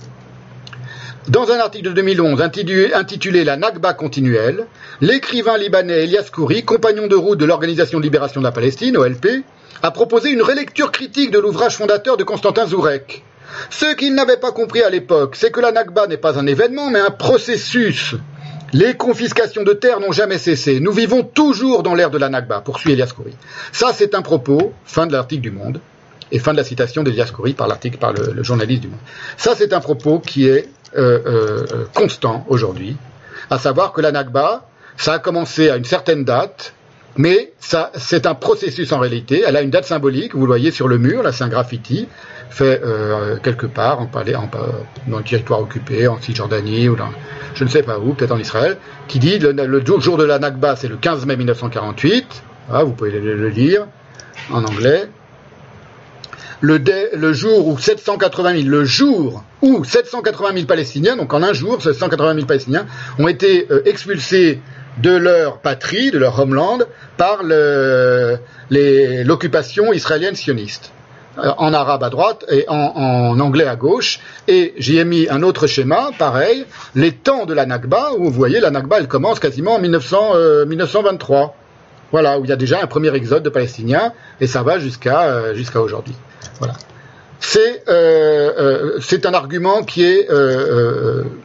Dans 1.28 1.50
un 1.50 1.58
article 1.58 1.88
de 1.88 1.92
2011 1.92 2.42
intitulé, 2.42 3.44
La 3.44 3.56
Nakba 3.56 3.94
continuelle, 3.94 4.66
l'écrivain 5.00 5.56
libanais 5.56 6.04
Elias 6.04 6.28
Kouri, 6.30 6.64
compagnon 6.64 7.06
de 7.06 7.16
route 7.16 7.38
de 7.38 7.46
l'Organisation 7.46 7.98
de 7.98 8.04
libération 8.04 8.42
de 8.42 8.44
la 8.44 8.52
Palestine, 8.52 8.98
OLP, 8.98 9.42
a 9.82 9.90
proposé 9.90 10.30
une 10.30 10.42
relecture 10.42 10.92
critique 10.92 11.30
de 11.30 11.38
l'ouvrage 11.38 11.76
fondateur 11.76 12.18
de 12.18 12.24
Constantin 12.24 12.66
Zourek, 12.66 13.24
ce 13.70 13.94
qu'il 13.94 14.14
n'avait 14.14 14.36
pas 14.36 14.52
compris 14.52 14.82
à 14.82 14.90
l'époque, 14.90 15.36
c'est 15.36 15.50
que 15.50 15.60
la 15.60 15.72
Nakba 15.72 16.06
n'est 16.06 16.16
pas 16.16 16.38
un 16.38 16.46
événement, 16.46 16.90
mais 16.90 17.00
un 17.00 17.10
processus. 17.10 18.14
Les 18.74 18.94
confiscations 18.94 19.62
de 19.62 19.72
terres 19.72 20.00
n'ont 20.00 20.10
jamais 20.10 20.36
cessé. 20.36 20.80
Nous 20.80 20.90
vivons 20.90 21.22
toujours 21.22 21.84
dans 21.84 21.94
l'ère 21.94 22.10
de 22.10 22.18
la 22.18 22.28
Nakba, 22.28 22.60
poursuit 22.60 22.90
Elias 22.90 23.12
Khoury. 23.16 23.30
Ça, 23.70 23.92
c'est 23.94 24.16
un 24.16 24.22
propos, 24.22 24.72
fin 24.84 25.06
de 25.06 25.12
l'article 25.12 25.42
du 25.42 25.52
Monde, 25.52 25.80
et 26.32 26.40
fin 26.40 26.50
de 26.50 26.56
la 26.56 26.64
citation 26.64 27.04
d'Elias 27.04 27.30
Khoury 27.32 27.52
par 27.52 27.68
l'article, 27.68 27.98
par 27.98 28.12
le, 28.12 28.42
journaliste 28.42 28.82
du 28.82 28.88
Monde. 28.88 28.98
Ça, 29.36 29.54
c'est 29.54 29.72
un 29.72 29.78
propos 29.78 30.18
qui 30.18 30.48
est 30.48 30.68
euh, 30.96 31.20
euh, 31.24 31.84
constant 31.94 32.44
aujourd'hui, 32.48 32.96
à 33.48 33.60
savoir 33.60 33.92
que 33.92 34.00
la 34.00 34.10
Nakba, 34.10 34.66
ça 34.96 35.12
a 35.12 35.18
commencé 35.20 35.70
à 35.70 35.76
une 35.76 35.84
certaine 35.84 36.24
date, 36.24 36.74
mais 37.16 37.52
c'est 37.60 38.26
un 38.26 38.34
processus 38.34 38.90
en 38.90 38.98
réalité. 38.98 39.44
Elle 39.46 39.56
a 39.56 39.62
une 39.62 39.70
date 39.70 39.84
symbolique, 39.84 40.34
vous 40.34 40.40
le 40.40 40.46
voyez 40.48 40.72
sur 40.72 40.88
le 40.88 40.98
mur, 40.98 41.22
là 41.22 41.30
c'est 41.30 41.44
un 41.44 41.48
graffiti, 41.48 42.08
fait 42.54 42.80
euh, 42.84 43.36
quelque 43.42 43.66
part, 43.66 44.00
en, 44.00 44.04
en, 44.04 44.48
dans 45.08 45.18
le 45.18 45.24
territoire 45.24 45.60
occupé, 45.60 46.06
en 46.06 46.20
Cisjordanie 46.20 46.88
ou 46.88 46.94
dans, 46.94 47.10
je 47.54 47.64
ne 47.64 47.68
sais 47.68 47.82
pas 47.82 47.98
où, 47.98 48.14
peut-être 48.14 48.30
en 48.30 48.38
Israël, 48.38 48.76
qui 49.08 49.18
dit 49.18 49.40
le, 49.40 49.50
le 49.52 50.00
jour 50.00 50.16
de 50.16 50.24
la 50.24 50.38
Nakba, 50.38 50.76
c'est 50.76 50.86
le 50.86 50.96
15 50.96 51.26
mai 51.26 51.36
1948. 51.36 52.42
Ah, 52.70 52.84
vous 52.84 52.92
pouvez 52.92 53.10
le, 53.10 53.48
lire 53.48 53.86
en 54.50 54.64
anglais. 54.64 55.08
Le, 56.60 56.80
le, 57.14 57.32
jour 57.32 57.66
où 57.66 57.76
780 57.76 58.62
000, 58.62 58.68
le 58.68 58.84
jour 58.84 59.42
où 59.60 59.82
780 59.84 60.54
000 60.54 60.66
Palestiniens, 60.66 61.16
donc 61.16 61.34
en 61.34 61.42
un 61.42 61.52
jour, 61.52 61.82
780 61.82 62.34
000 62.34 62.46
Palestiniens 62.46 62.86
ont 63.18 63.26
été 63.26 63.66
euh, 63.70 63.82
expulsés 63.84 64.60
de 64.98 65.10
leur 65.10 65.58
patrie, 65.58 66.12
de 66.12 66.18
leur 66.18 66.38
homeland, 66.38 66.78
par 67.16 67.42
l'occupation 68.70 69.92
israélienne 69.92 70.36
sioniste 70.36 70.92
en 71.36 71.72
arabe 71.72 72.02
à 72.02 72.10
droite 72.10 72.44
et 72.50 72.64
en, 72.68 73.38
anglais 73.40 73.66
à 73.66 73.76
gauche. 73.76 74.20
Et 74.48 74.74
j'y 74.78 74.98
ai 74.98 75.04
mis 75.04 75.28
un 75.28 75.42
autre 75.42 75.66
schéma, 75.66 76.10
pareil, 76.18 76.64
les 76.94 77.12
temps 77.12 77.46
de 77.46 77.54
la 77.54 77.66
Nakba, 77.66 78.12
où 78.18 78.24
vous 78.24 78.30
voyez, 78.30 78.60
la 78.60 78.70
Nakba, 78.70 78.98
elle 78.98 79.08
commence 79.08 79.40
quasiment 79.40 79.74
en 79.74 79.80
1900, 79.80 80.30
euh, 80.34 80.66
1923. 80.66 81.56
Voilà, 82.12 82.38
où 82.38 82.44
il 82.44 82.50
y 82.50 82.52
a 82.52 82.56
déjà 82.56 82.80
un 82.80 82.86
premier 82.86 83.12
exode 83.14 83.42
de 83.42 83.48
Palestiniens, 83.48 84.12
et 84.40 84.46
ça 84.46 84.62
va 84.62 84.78
jusqu'à 84.78 85.22
euh, 85.22 85.54
jusqu'à 85.54 85.80
aujourd'hui. 85.80 86.14
Voilà. 86.58 86.74
C'est 87.40 87.82
euh, 87.88 88.98
un 89.24 89.34
argument 89.34 89.82
qui 89.82 90.04
est 90.04 90.28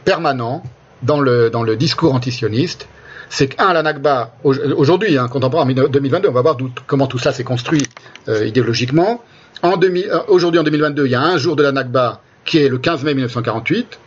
permanent 0.04 0.62
dans 1.02 1.20
le, 1.20 1.50
dans 1.50 1.62
le 1.62 1.76
discours 1.76 2.14
antisioniste 2.14 2.86
c'est 3.30 3.46
qu'un, 3.46 3.72
la 3.72 3.82
Nakba, 3.82 4.32
aujourd'hui, 4.42 5.16
hein, 5.16 5.28
contemporain 5.28 5.62
en 5.62 5.88
2022, 5.88 6.28
on 6.28 6.32
va 6.32 6.42
voir 6.42 6.56
comment 6.86 7.06
tout 7.06 7.18
ça 7.18 7.32
s'est 7.32 7.44
construit 7.44 7.84
euh, 8.28 8.44
idéologiquement. 8.44 9.22
Aujourd'hui, 9.62 10.60
en 10.60 10.64
2022, 10.64 11.06
il 11.06 11.10
y 11.10 11.14
a 11.14 11.22
un 11.22 11.36
jour 11.36 11.56
de 11.56 11.62
la 11.62 11.72
Nakba 11.72 12.20
qui 12.44 12.58
est 12.58 12.68
le 12.68 12.78
15 12.78 13.04
mai 13.04 13.14
1948, 13.14 13.98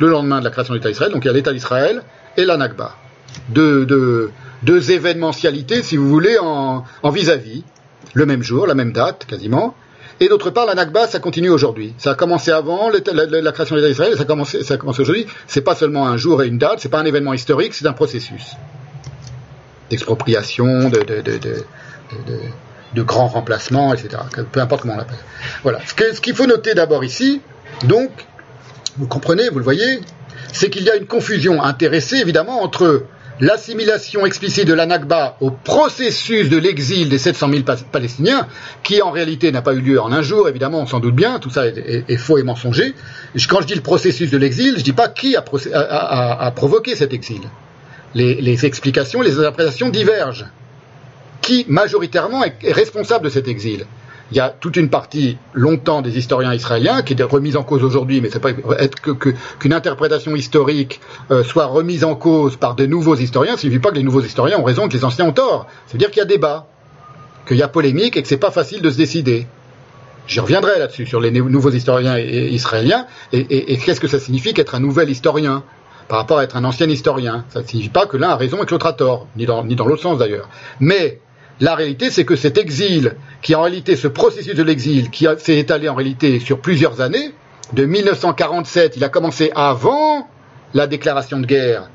le 0.00 0.08
lendemain 0.08 0.40
de 0.40 0.44
la 0.44 0.50
création 0.50 0.72
de 0.74 0.78
l'État 0.78 0.88
d'Israël. 0.88 1.12
Donc 1.12 1.24
il 1.24 1.28
y 1.28 1.30
a 1.30 1.34
l'État 1.34 1.52
d'Israël 1.52 2.02
et 2.36 2.44
la 2.44 2.56
Nakba. 2.56 2.94
Deux, 3.48 4.30
événementialités, 4.90 5.82
si 5.82 5.96
vous 5.96 6.08
voulez, 6.08 6.38
en 6.38 6.84
vis-à-vis, 7.04 7.60
-vis, 7.60 7.64
le 8.14 8.26
même 8.26 8.42
jour, 8.42 8.66
la 8.66 8.74
même 8.74 8.92
date, 8.92 9.26
quasiment. 9.26 9.74
Et 10.18 10.28
d'autre 10.28 10.48
part, 10.50 10.64
la 10.64 10.74
Nakba, 10.74 11.06
ça 11.06 11.18
continue 11.18 11.50
aujourd'hui. 11.50 11.94
Ça 11.98 12.12
a 12.12 12.14
commencé 12.14 12.50
avant 12.50 12.88
la, 12.90 13.52
création 13.52 13.76
de 13.76 13.80
l'État 13.80 13.88
d'Israël, 13.88 14.12
ça 14.16 14.24
ça 14.62 14.74
a 14.74 14.76
commencé 14.78 15.02
aujourd'hui. 15.02 15.26
C'est 15.46 15.60
pas 15.60 15.74
seulement 15.74 16.08
un 16.08 16.16
jour 16.16 16.42
et 16.42 16.46
une 16.48 16.56
date, 16.56 16.78
c'est 16.78 16.88
pas 16.88 17.00
un 17.00 17.04
événement 17.04 17.34
historique, 17.34 17.74
c'est 17.74 17.86
un 17.86 17.92
processus 17.92 18.56
d'expropriation, 19.90 20.88
de, 20.88 21.00
de, 21.00 21.20
de, 21.20 21.38
de, 21.38 21.60
de 22.96 23.02
grands 23.02 23.28
remplacements, 23.28 23.94
etc. 23.94 24.22
Peu 24.50 24.60
importe 24.60 24.82
comment 24.82 24.94
on 24.94 24.98
l'appelle. 24.98 25.18
Voilà. 25.62 25.80
Ce 25.86 26.20
qu'il 26.20 26.34
faut 26.34 26.46
noter 26.46 26.74
d'abord 26.74 27.04
ici, 27.04 27.40
donc, 27.84 28.10
vous 28.96 29.06
comprenez, 29.06 29.48
vous 29.50 29.58
le 29.58 29.64
voyez, 29.64 30.00
c'est 30.52 30.70
qu'il 30.70 30.82
y 30.82 30.90
a 30.90 30.96
une 30.96 31.06
confusion 31.06 31.62
intéressée, 31.62 32.16
évidemment, 32.16 32.62
entre 32.62 33.04
l'assimilation 33.38 34.24
explicite 34.24 34.66
de 34.66 34.72
la 34.72 34.86
Nakba 34.86 35.36
au 35.40 35.50
processus 35.50 36.48
de 36.48 36.56
l'exil 36.56 37.10
des 37.10 37.18
700 37.18 37.50
000 37.50 37.62
Palestiniens, 37.92 38.48
qui 38.82 39.02
en 39.02 39.10
réalité 39.10 39.52
n'a 39.52 39.60
pas 39.60 39.74
eu 39.74 39.80
lieu 39.80 40.00
en 40.00 40.10
un 40.10 40.22
jour, 40.22 40.48
évidemment, 40.48 40.80
on 40.80 40.86
s'en 40.86 41.00
doute 41.00 41.14
bien, 41.14 41.38
tout 41.38 41.50
ça 41.50 41.66
est, 41.66 42.16
faux 42.16 42.38
et 42.38 42.42
mensonger. 42.42 42.94
Quand 43.48 43.60
je 43.60 43.66
dis 43.66 43.74
le 43.74 43.82
processus 43.82 44.30
de 44.30 44.38
l'exil, 44.38 44.72
je 44.72 44.78
ne 44.78 44.84
dis 44.84 44.94
pas 44.94 45.08
qui 45.08 45.36
a, 45.36 46.52
provoqué 46.52 46.96
cet 46.96 47.12
exil. 47.12 47.42
Les, 48.14 48.40
les, 48.40 48.64
explications, 48.64 49.20
les 49.20 49.38
interprétations 49.38 49.90
divergent. 49.90 50.46
Qui, 51.42 51.64
majoritairement, 51.68 52.44
est, 52.44 52.72
responsable 52.72 53.24
de 53.24 53.30
cet 53.30 53.48
exil 53.48 53.86
il 54.32 54.36
y 54.36 54.40
a 54.40 54.48
toute 54.48 54.76
une 54.76 54.90
partie 54.90 55.38
longtemps 55.52 56.02
des 56.02 56.18
historiens 56.18 56.52
israéliens 56.52 57.02
qui 57.02 57.12
est 57.12 57.22
remise 57.22 57.56
en 57.56 57.62
cause 57.62 57.84
aujourd'hui, 57.84 58.20
mais 58.20 58.28
c'est 58.28 58.40
pas 58.40 58.50
être 58.80 59.00
que 59.00 59.12
qu'une 59.12 59.36
qu 59.60 59.72
interprétation 59.72 60.34
historique 60.34 61.00
euh, 61.30 61.44
soit 61.44 61.66
remise 61.66 62.02
en 62.02 62.16
cause 62.16 62.56
par 62.56 62.74
de 62.74 62.86
nouveaux 62.86 63.14
historiens, 63.14 63.52
ça 63.52 63.58
signifie 63.58 63.78
pas 63.78 63.90
que 63.90 63.94
les 63.94 64.02
nouveaux 64.02 64.22
historiens 64.22 64.58
ont 64.58 64.64
raison, 64.64 64.88
que 64.88 64.94
les 64.94 65.04
anciens 65.04 65.26
ont 65.26 65.32
tort. 65.32 65.68
C'est-à-dire 65.86 66.10
qu'il 66.10 66.18
y 66.18 66.22
a 66.22 66.24
débat, 66.24 66.66
qu'il 67.46 67.56
y 67.56 67.62
a 67.62 67.68
polémique 67.68 68.16
et 68.16 68.22
que 68.22 68.26
c'est 68.26 68.36
pas 68.36 68.50
facile 68.50 68.82
de 68.82 68.90
se 68.90 68.96
décider. 68.96 69.46
J'y 70.26 70.40
reviendrai 70.40 70.80
là-dessus 70.80 71.06
sur 71.06 71.20
les 71.20 71.30
nouveaux 71.30 71.70
historiens 71.70 72.18
israéliens 72.18 73.06
et 73.32 73.76
qu'est-ce 73.76 74.00
que 74.00 74.08
ça 74.08 74.18
signifie 74.18 74.54
qu'être 74.54 74.74
un 74.74 74.80
nouvel 74.80 75.08
historien 75.08 75.62
par 76.08 76.18
rapport 76.18 76.38
à 76.38 76.44
être 76.44 76.56
un 76.56 76.64
ancien 76.64 76.88
historien. 76.88 77.44
Ça 77.50 77.62
ne 77.62 77.66
signifie 77.66 77.88
pas 77.88 78.06
que 78.06 78.16
l'un 78.16 78.30
a 78.30 78.36
raison 78.36 78.62
et 78.62 78.66
que 78.66 78.70
l'autre 78.72 78.86
a 78.86 78.92
tort, 78.92 79.26
ni 79.36 79.46
dans, 79.46 79.64
ni 79.64 79.76
dans 79.76 79.86
l'autre 79.86 80.02
sens 80.02 80.18
d'ailleurs. 80.18 80.48
Mais 80.80 81.20
La 81.60 81.74
réalité, 81.74 82.10
c'est 82.10 82.24
que 82.24 82.36
cet 82.36 82.58
exil, 82.58 83.14
qui 83.40 83.54
en 83.54 83.62
réalité, 83.62 83.96
ce 83.96 84.08
processus 84.08 84.54
de 84.54 84.62
l'exil, 84.62 85.10
qui 85.10 85.26
s'est 85.38 85.58
étalé 85.58 85.88
en 85.88 85.94
réalité 85.94 86.38
sur 86.38 86.60
plusieurs 86.60 87.00
années, 87.00 87.32
de 87.72 87.84
1947, 87.84 88.96
il 88.96 89.04
a 89.04 89.08
commencé 89.08 89.50
avant 89.54 90.28
la 90.74 90.86
déclaration 90.86 91.40
de 91.40 91.46
guerre 91.46 91.88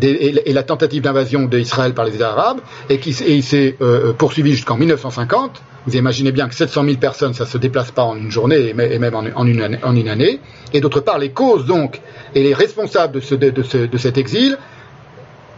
et, 0.00 0.52
la 0.52 0.62
tentative 0.62 1.02
d'invasion 1.02 1.46
d'Israël 1.46 1.94
par 1.94 2.04
les 2.04 2.14
États 2.14 2.30
arabes, 2.30 2.60
et, 2.88 2.98
qui, 2.98 3.10
il 3.10 3.42
s'est 3.42 3.76
euh, 3.80 4.12
poursuivi 4.12 4.52
jusqu'en 4.52 4.76
1950. 4.76 5.62
Vous 5.86 5.96
imaginez 5.96 6.30
bien 6.30 6.48
que 6.48 6.54
700 6.54 6.84
000 6.84 6.96
personnes, 6.98 7.34
ça 7.34 7.44
ne 7.44 7.48
se 7.48 7.58
déplace 7.58 7.90
pas 7.90 8.04
en 8.04 8.16
une 8.16 8.30
journée 8.30 8.68
et 8.68 8.98
même 8.98 9.14
en, 9.14 9.46
une, 9.46 10.08
année. 10.08 10.40
Et 10.72 10.80
d'autre 10.80 11.00
part, 11.00 11.18
les 11.18 11.30
causes 11.30 11.66
donc 11.66 12.00
et 12.34 12.42
les 12.42 12.54
responsables 12.54 13.20
de 13.20 13.98
cet 13.98 14.18
exil 14.18 14.58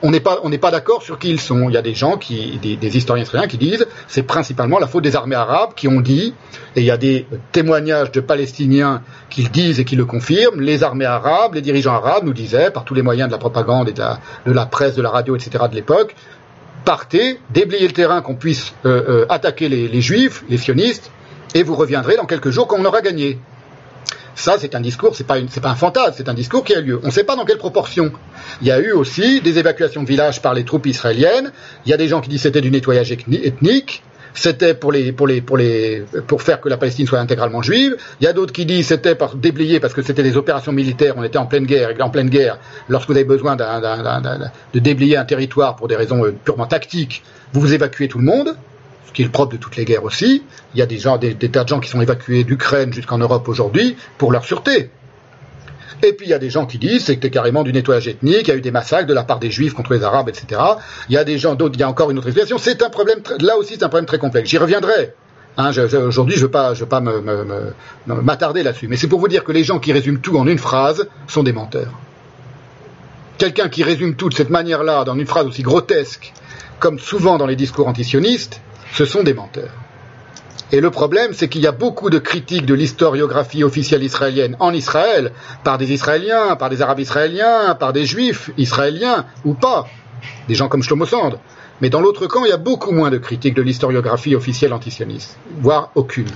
on 0.02 0.10
n'est 0.10 0.20
pas, 0.20 0.70
d'accord 0.70 1.02
sur 1.02 1.18
qui 1.18 1.30
ils 1.30 1.40
sont. 1.40 1.68
Il 1.68 1.74
y 1.74 1.76
a 1.76 1.82
des 1.82 1.94
gens 1.94 2.16
qui, 2.16 2.58
des, 2.58 2.96
historiens 2.96 3.24
israéliens 3.24 3.48
qui 3.48 3.58
disent 3.58 3.86
c'est 4.08 4.22
principalement 4.22 4.78
la 4.78 4.86
faute 4.86 5.04
des 5.04 5.16
armées 5.16 5.36
arabes 5.36 5.70
qui 5.74 5.88
ont 5.88 6.00
dit, 6.00 6.34
et 6.76 6.80
il 6.80 6.86
y 6.86 6.90
a 6.90 6.96
des 6.96 7.26
témoignages 7.52 8.10
de 8.12 8.20
Palestiniens 8.20 9.02
qui 9.28 9.42
le 9.42 9.48
disent 9.48 9.80
et 9.80 9.84
qui 9.84 9.96
le 9.96 10.04
confirment, 10.04 10.60
les 10.60 10.82
armées 10.82 11.04
arabes, 11.04 11.54
les 11.54 11.62
dirigeants 11.62 11.94
arabes 11.94 12.24
nous 12.24 12.32
disaient, 12.32 12.70
par 12.70 12.84
tous 12.84 12.94
les 12.94 13.02
moyens 13.02 13.28
de 13.28 13.32
la 13.32 13.38
propagande 13.38 13.88
et 13.88 13.92
de 13.92 14.52
la, 14.52 14.66
presse, 14.66 14.94
de 14.94 15.02
la 15.02 15.10
radio, 15.10 15.36
etc. 15.36 15.64
de 15.70 15.74
l'époque, 15.74 16.14
partez, 16.84 17.38
déblayez 17.50 17.86
le 17.86 17.92
terrain 17.92 18.22
qu'on 18.22 18.36
puisse 18.36 18.74
euh, 18.86 19.22
euh, 19.22 19.26
attaquer 19.28 19.68
les 19.68 20.00
juifs, 20.00 20.44
les 20.48 20.56
sionistes, 20.56 21.10
et 21.54 21.62
vous 21.62 21.74
reviendrez 21.74 22.16
dans 22.16 22.26
quelques 22.26 22.50
jours 22.50 22.66
quand 22.66 22.78
on 22.78 22.84
aura 22.84 23.00
gagné. 23.00 23.38
Ça, 24.40 24.56
c'est 24.58 24.74
un 24.74 24.80
discours, 24.80 25.14
c'est 25.14 25.26
pas, 25.26 25.36
pas 25.60 25.68
un 25.68 25.74
fantasme, 25.74 26.14
c'est 26.16 26.30
un 26.30 26.32
discours 26.32 26.64
qui 26.64 26.74
a 26.74 26.80
lieu. 26.80 26.98
On 27.02 27.08
ne 27.08 27.12
sait 27.12 27.24
pas 27.24 27.36
dans 27.36 27.44
quelle 27.44 27.58
proportion. 27.58 28.10
Il 28.62 28.68
y 28.68 28.70
a 28.70 28.80
eu 28.80 28.92
aussi 28.92 29.42
des 29.42 29.58
évacuations 29.58 30.02
de 30.02 30.08
villages 30.08 30.40
par 30.40 30.54
les 30.54 30.64
troupes 30.64 30.86
israéliennes. 30.86 31.52
Il 31.84 31.90
y 31.90 31.92
a 31.92 31.98
des 31.98 32.08
gens 32.08 32.22
qui 32.22 32.30
disent 32.30 32.38
que 32.40 32.48
c'était 32.48 32.62
du 32.62 32.70
nettoyage 32.70 33.12
ethnique. 33.12 34.02
C'était 34.32 34.72
pour 34.72 34.88
faire 36.40 36.60
que 36.62 36.70
la 36.70 36.78
Palestine 36.78 37.06
soit 37.06 37.18
intégralement 37.18 37.60
juive. 37.60 37.98
Il 38.22 38.24
y 38.24 38.28
a 38.28 38.32
d'autres 38.32 38.54
qui 38.54 38.64
disent 38.64 38.88
que 38.88 38.94
c'était 38.94 39.14
pour 39.14 39.34
déblayer 39.34 39.78
parce 39.78 39.92
que 39.92 40.00
c'était 40.00 40.22
des 40.22 40.38
opérations 40.38 40.72
militaires. 40.72 41.16
On 41.18 41.22
était 41.22 41.36
en 41.36 41.44
pleine 41.44 41.66
guerre. 41.66 41.90
Et 41.90 42.00
en 42.00 42.08
pleine 42.08 42.30
guerre, 42.30 42.58
lorsque 42.88 43.10
vous 43.10 43.16
avez 43.16 43.24
besoin 43.24 43.56
de 43.56 44.78
déblayer 44.78 45.18
un 45.18 45.26
territoire 45.26 45.76
pour 45.76 45.86
des 45.86 45.96
raisons 45.96 46.24
euh, 46.24 46.32
purement 46.32 46.66
tactiques, 46.66 47.22
vous 47.52 47.60
vous 47.60 47.74
évacuez 47.74 48.08
tout 48.08 48.18
le 48.18 48.24
monde 48.24 48.56
ce 49.10 49.14
qui 49.14 49.22
est 49.22 49.24
le 49.24 49.32
propre 49.32 49.52
de 49.52 49.56
toutes 49.56 49.76
les 49.76 49.84
guerres 49.84 50.04
aussi. 50.04 50.44
Il 50.74 50.78
y 50.78 50.82
a 50.82 50.86
des, 50.86 50.98
gens, 50.98 51.18
des, 51.18 51.34
tas 51.34 51.64
de 51.64 51.68
gens 51.68 51.80
qui 51.80 51.90
sont 51.90 52.00
évacués 52.00 52.44
d'Ukraine 52.44 52.92
jusqu'en 52.92 53.18
Europe 53.18 53.48
aujourd'hui 53.48 53.96
pour 54.18 54.30
leur 54.30 54.44
sûreté. 54.44 54.90
Et 56.02 56.12
puis 56.12 56.26
il 56.26 56.30
y 56.30 56.34
a 56.34 56.38
des 56.38 56.48
gens 56.48 56.64
qui 56.64 56.78
disent 56.78 57.06
c'était 57.06 57.28
carrément 57.28 57.64
du 57.64 57.72
nettoyage 57.72 58.06
ethnique, 58.06 58.46
il 58.46 58.48
y 58.48 58.52
a 58.52 58.56
eu 58.56 58.60
des 58.60 58.70
massacres 58.70 59.08
de 59.08 59.12
la 59.12 59.24
part 59.24 59.40
des 59.40 59.50
juifs 59.50 59.74
contre 59.74 59.92
les 59.92 60.04
arabes, 60.04 60.28
etc. 60.28 60.60
Il 61.08 61.14
y 61.14 61.18
a 61.18 61.24
des 61.24 61.38
gens 61.38 61.56
d'autres, 61.56 61.74
il 61.74 61.80
y 61.80 61.82
a 61.82 61.88
encore 61.88 62.10
une 62.10 62.18
autre 62.18 62.28
explication. 62.28 62.56
C'est 62.56 62.82
un 62.82 62.88
problème, 62.88 63.18
là 63.40 63.56
aussi 63.56 63.74
c'est 63.74 63.82
un 63.82 63.88
problème 63.88 64.06
très 64.06 64.18
complexe. 64.18 64.48
J'y 64.48 64.58
reviendrai. 64.58 65.12
Hein, 65.56 65.72
aujourd'hui, 66.06 66.36
je 66.36 66.40
ne 66.40 66.44
veux 66.44 66.50
pas, 66.50 66.74
je 66.74 66.80
veux 66.80 66.88
pas 66.88 67.02
m'attarder 68.06 68.62
là-dessus. 68.62 68.86
Mais 68.86 68.96
c'est 68.96 69.08
pour 69.08 69.18
vous 69.18 69.28
dire 69.28 69.42
que 69.42 69.52
les 69.52 69.64
gens 69.64 69.80
qui 69.80 69.92
résument 69.92 70.20
tout 70.20 70.38
en 70.38 70.46
une 70.46 70.58
phrase 70.58 71.08
sont 71.26 71.42
des 71.42 71.52
menteurs. 71.52 71.92
Quelqu'un 73.36 73.68
qui 73.68 73.82
résume 73.82 74.14
tout 74.14 74.28
de 74.28 74.34
cette 74.34 74.50
manière-là, 74.50 75.04
dans 75.04 75.16
une 75.16 75.26
phrase 75.26 75.46
aussi 75.46 75.62
grotesque, 75.62 76.32
comme 76.78 76.98
souvent 76.98 77.36
dans 77.36 77.46
les 77.46 77.56
discours 77.56 77.88
antisionistes, 77.88 78.60
ce 78.92 79.04
sont 79.04 79.22
des 79.22 79.34
menteurs. 79.34 79.74
Et 80.72 80.80
le 80.80 80.90
problème, 80.90 81.32
c'est 81.32 81.48
qu'il 81.48 81.62
y 81.62 81.66
a 81.66 81.72
beaucoup 81.72 82.10
de 82.10 82.18
critiques 82.18 82.64
de 82.64 82.74
l'historiographie 82.74 83.64
officielle 83.64 84.04
israélienne 84.04 84.56
en 84.60 84.72
Israël, 84.72 85.32
par 85.64 85.78
des 85.78 85.92
Israéliens, 85.92 86.54
par 86.54 86.70
des 86.70 86.80
Arabes 86.80 87.00
israéliens, 87.00 87.74
par 87.74 87.92
des 87.92 88.04
Juifs 88.04 88.50
israéliens 88.56 89.26
ou 89.44 89.54
pas, 89.54 89.88
des 90.48 90.54
gens 90.54 90.68
comme 90.68 90.82
Shlomo 90.82 91.06
Sand. 91.06 91.38
Mais 91.80 91.90
dans 91.90 92.00
l'autre 92.00 92.26
camp, 92.26 92.44
il 92.44 92.50
y 92.50 92.52
a 92.52 92.58
beaucoup 92.58 92.92
moins 92.92 93.10
de 93.10 93.18
critiques 93.18 93.54
de 93.54 93.62
l'historiographie 93.62 94.36
officielle 94.36 94.72
antisioniste, 94.72 95.38
voire 95.58 95.90
aucune. 95.96 96.28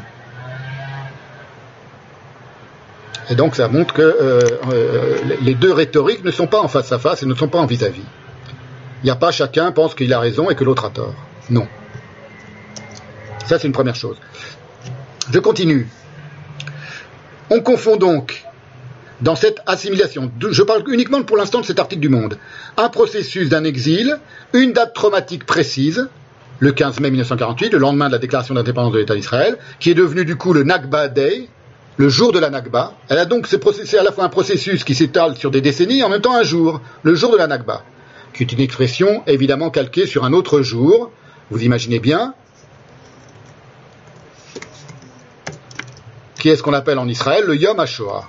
Et 3.30 3.34
donc 3.36 3.54
ça 3.54 3.68
montre 3.68 3.94
que 3.94 4.02
euh, 4.02 4.40
euh, 4.72 5.16
les 5.40 5.54
deux 5.54 5.72
rhétoriques 5.72 6.24
ne 6.24 6.30
sont 6.30 6.46
pas 6.46 6.60
en 6.60 6.68
face 6.68 6.92
à 6.92 6.98
face 6.98 7.22
et 7.22 7.26
ne 7.26 7.34
sont 7.34 7.48
pas 7.48 7.58
en 7.58 7.66
vis-à-vis. 7.66 8.04
Il 9.02 9.06
n'y 9.06 9.10
a 9.10 9.16
pas 9.16 9.30
chacun 9.30 9.70
pense 9.70 9.94
qu'il 9.94 10.12
a 10.12 10.18
raison 10.18 10.50
et 10.50 10.54
que 10.54 10.64
l'autre 10.64 10.86
a 10.86 10.90
tort. 10.90 11.14
Non. 11.50 11.66
Ça, 13.46 13.58
c'est 13.58 13.66
une 13.66 13.72
première 13.72 13.94
chose. 13.94 14.16
Je 15.30 15.38
continue. 15.38 15.88
On 17.50 17.60
confond 17.60 17.96
donc 17.96 18.44
dans 19.20 19.36
cette 19.36 19.60
assimilation, 19.66 20.30
je 20.50 20.62
parle 20.62 20.82
uniquement 20.88 21.22
pour 21.22 21.36
l'instant 21.36 21.60
de 21.60 21.66
cet 21.66 21.78
article 21.78 22.00
du 22.00 22.08
Monde, 22.08 22.36
un 22.76 22.88
processus 22.88 23.48
d'un 23.48 23.64
exil, 23.64 24.18
une 24.52 24.72
date 24.72 24.94
traumatique 24.94 25.46
précise, 25.46 26.08
le 26.58 26.72
15 26.72 27.00
mai 27.00 27.10
1948, 27.10 27.72
le 27.72 27.78
lendemain 27.78 28.08
de 28.08 28.12
la 28.12 28.18
déclaration 28.18 28.54
d'indépendance 28.54 28.92
de 28.92 28.98
l'État 28.98 29.14
d'Israël, 29.14 29.56
qui 29.78 29.90
est 29.90 29.94
devenu 29.94 30.24
du 30.24 30.36
coup 30.36 30.52
le 30.52 30.62
Nakba 30.62 31.08
Day, 31.08 31.48
le 31.96 32.08
jour 32.08 32.32
de 32.32 32.38
la 32.38 32.50
Nakba. 32.50 32.94
Elle 33.08 33.18
a 33.18 33.24
donc 33.24 33.46
c'est 33.46 33.98
à 33.98 34.02
la 34.02 34.12
fois 34.12 34.24
un 34.24 34.28
processus 34.28 34.84
qui 34.84 34.94
s'étale 34.94 35.36
sur 35.36 35.50
des 35.50 35.60
décennies 35.60 36.02
en 36.02 36.08
même 36.08 36.20
temps 36.20 36.36
un 36.36 36.42
jour, 36.42 36.80
le 37.02 37.14
jour 37.14 37.30
de 37.32 37.36
la 37.36 37.46
Nakba, 37.46 37.82
qui 38.34 38.42
est 38.42 38.52
une 38.52 38.60
expression 38.60 39.22
évidemment 39.26 39.70
calquée 39.70 40.06
sur 40.06 40.24
un 40.24 40.32
autre 40.32 40.62
jour, 40.62 41.10
vous 41.50 41.62
imaginez 41.62 42.00
bien, 42.00 42.34
qui 46.44 46.50
est 46.50 46.56
ce 46.56 46.62
qu'on 46.62 46.74
appelle 46.74 46.98
en 46.98 47.08
Israël 47.08 47.44
le 47.46 47.56
Yom 47.56 47.80
HaShoah, 47.80 48.28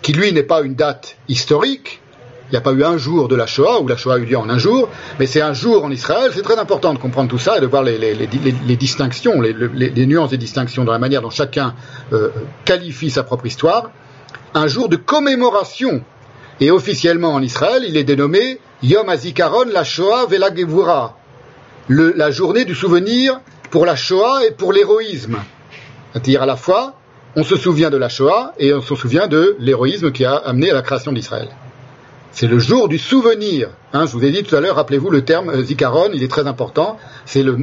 qui 0.00 0.14
lui 0.14 0.32
n'est 0.32 0.44
pas 0.44 0.62
une 0.62 0.74
date 0.74 1.18
historique, 1.28 2.00
il 2.48 2.52
n'y 2.52 2.56
a 2.56 2.62
pas 2.62 2.72
eu 2.72 2.82
un 2.82 2.96
jour 2.96 3.28
de 3.28 3.36
la 3.36 3.46
Shoah, 3.46 3.82
où 3.82 3.86
la 3.86 3.98
Shoah 3.98 4.14
a 4.14 4.16
eu 4.16 4.24
lieu 4.24 4.38
en 4.38 4.48
un 4.48 4.56
jour, 4.56 4.88
mais 5.18 5.26
c'est 5.26 5.42
un 5.42 5.52
jour 5.52 5.84
en 5.84 5.90
Israël. 5.90 6.30
C'est 6.34 6.40
très 6.40 6.56
important 6.56 6.94
de 6.94 6.98
comprendre 6.98 7.28
tout 7.28 7.38
ça 7.38 7.58
et 7.58 7.60
de 7.60 7.66
voir 7.66 7.82
les, 7.82 8.26
distinctions, 8.78 9.42
les, 9.42 10.06
nuances 10.06 10.32
et 10.32 10.38
distinctions 10.38 10.84
dans 10.84 10.92
la 10.92 10.98
manière 10.98 11.20
dont 11.20 11.28
chacun 11.28 11.74
euh, 12.14 12.30
qualifie 12.64 13.10
sa 13.10 13.24
propre 13.24 13.44
histoire. 13.44 13.90
Un 14.54 14.66
jour 14.66 14.88
de 14.88 14.96
commémoration. 14.96 16.02
Et 16.62 16.70
officiellement 16.70 17.34
en 17.34 17.42
Israël, 17.42 17.84
il 17.86 17.98
est 17.98 18.04
dénommé 18.04 18.58
Yom 18.82 19.06
HaZikaron 19.06 19.66
la 19.70 19.84
Shoah 19.84 20.24
Vela 20.30 20.48
la 21.90 22.30
journée 22.30 22.64
du 22.64 22.74
souvenir 22.74 23.38
pour 23.70 23.84
la 23.84 23.96
Shoah 23.96 24.46
et 24.46 24.52
pour 24.52 24.72
l'héroïsme. 24.72 25.36
C'est-à-dire 26.12 26.42
à 26.42 26.46
la 26.46 26.56
fois 26.56 26.94
on 27.36 27.44
se 27.44 27.56
souvient 27.56 27.90
de 27.90 27.96
la 27.96 28.08
Shoah 28.08 28.52
et 28.58 28.72
on 28.72 28.80
se 28.80 28.94
souvient 28.94 29.26
de 29.26 29.56
l'héroïsme 29.58 30.12
qui 30.12 30.24
a 30.24 30.36
amené 30.36 30.70
à 30.70 30.74
la 30.74 30.82
création 30.82 31.12
d'Israël. 31.12 31.48
C'est 32.32 32.46
le 32.48 32.58
jour 32.58 32.88
du 32.88 32.98
souvenir. 32.98 33.70
Hein, 33.92 34.06
je 34.06 34.12
vous 34.12 34.24
ai 34.24 34.30
dit 34.30 34.42
tout 34.42 34.56
à 34.56 34.60
l'heure, 34.60 34.76
rappelez-vous 34.76 35.10
le 35.10 35.24
terme 35.24 35.50
euh, 35.50 35.62
zikaron, 35.62 36.10
il 36.12 36.22
est 36.22 36.28
très 36.28 36.46
important. 36.46 36.98
C'est 37.26 37.44
le, 37.44 37.56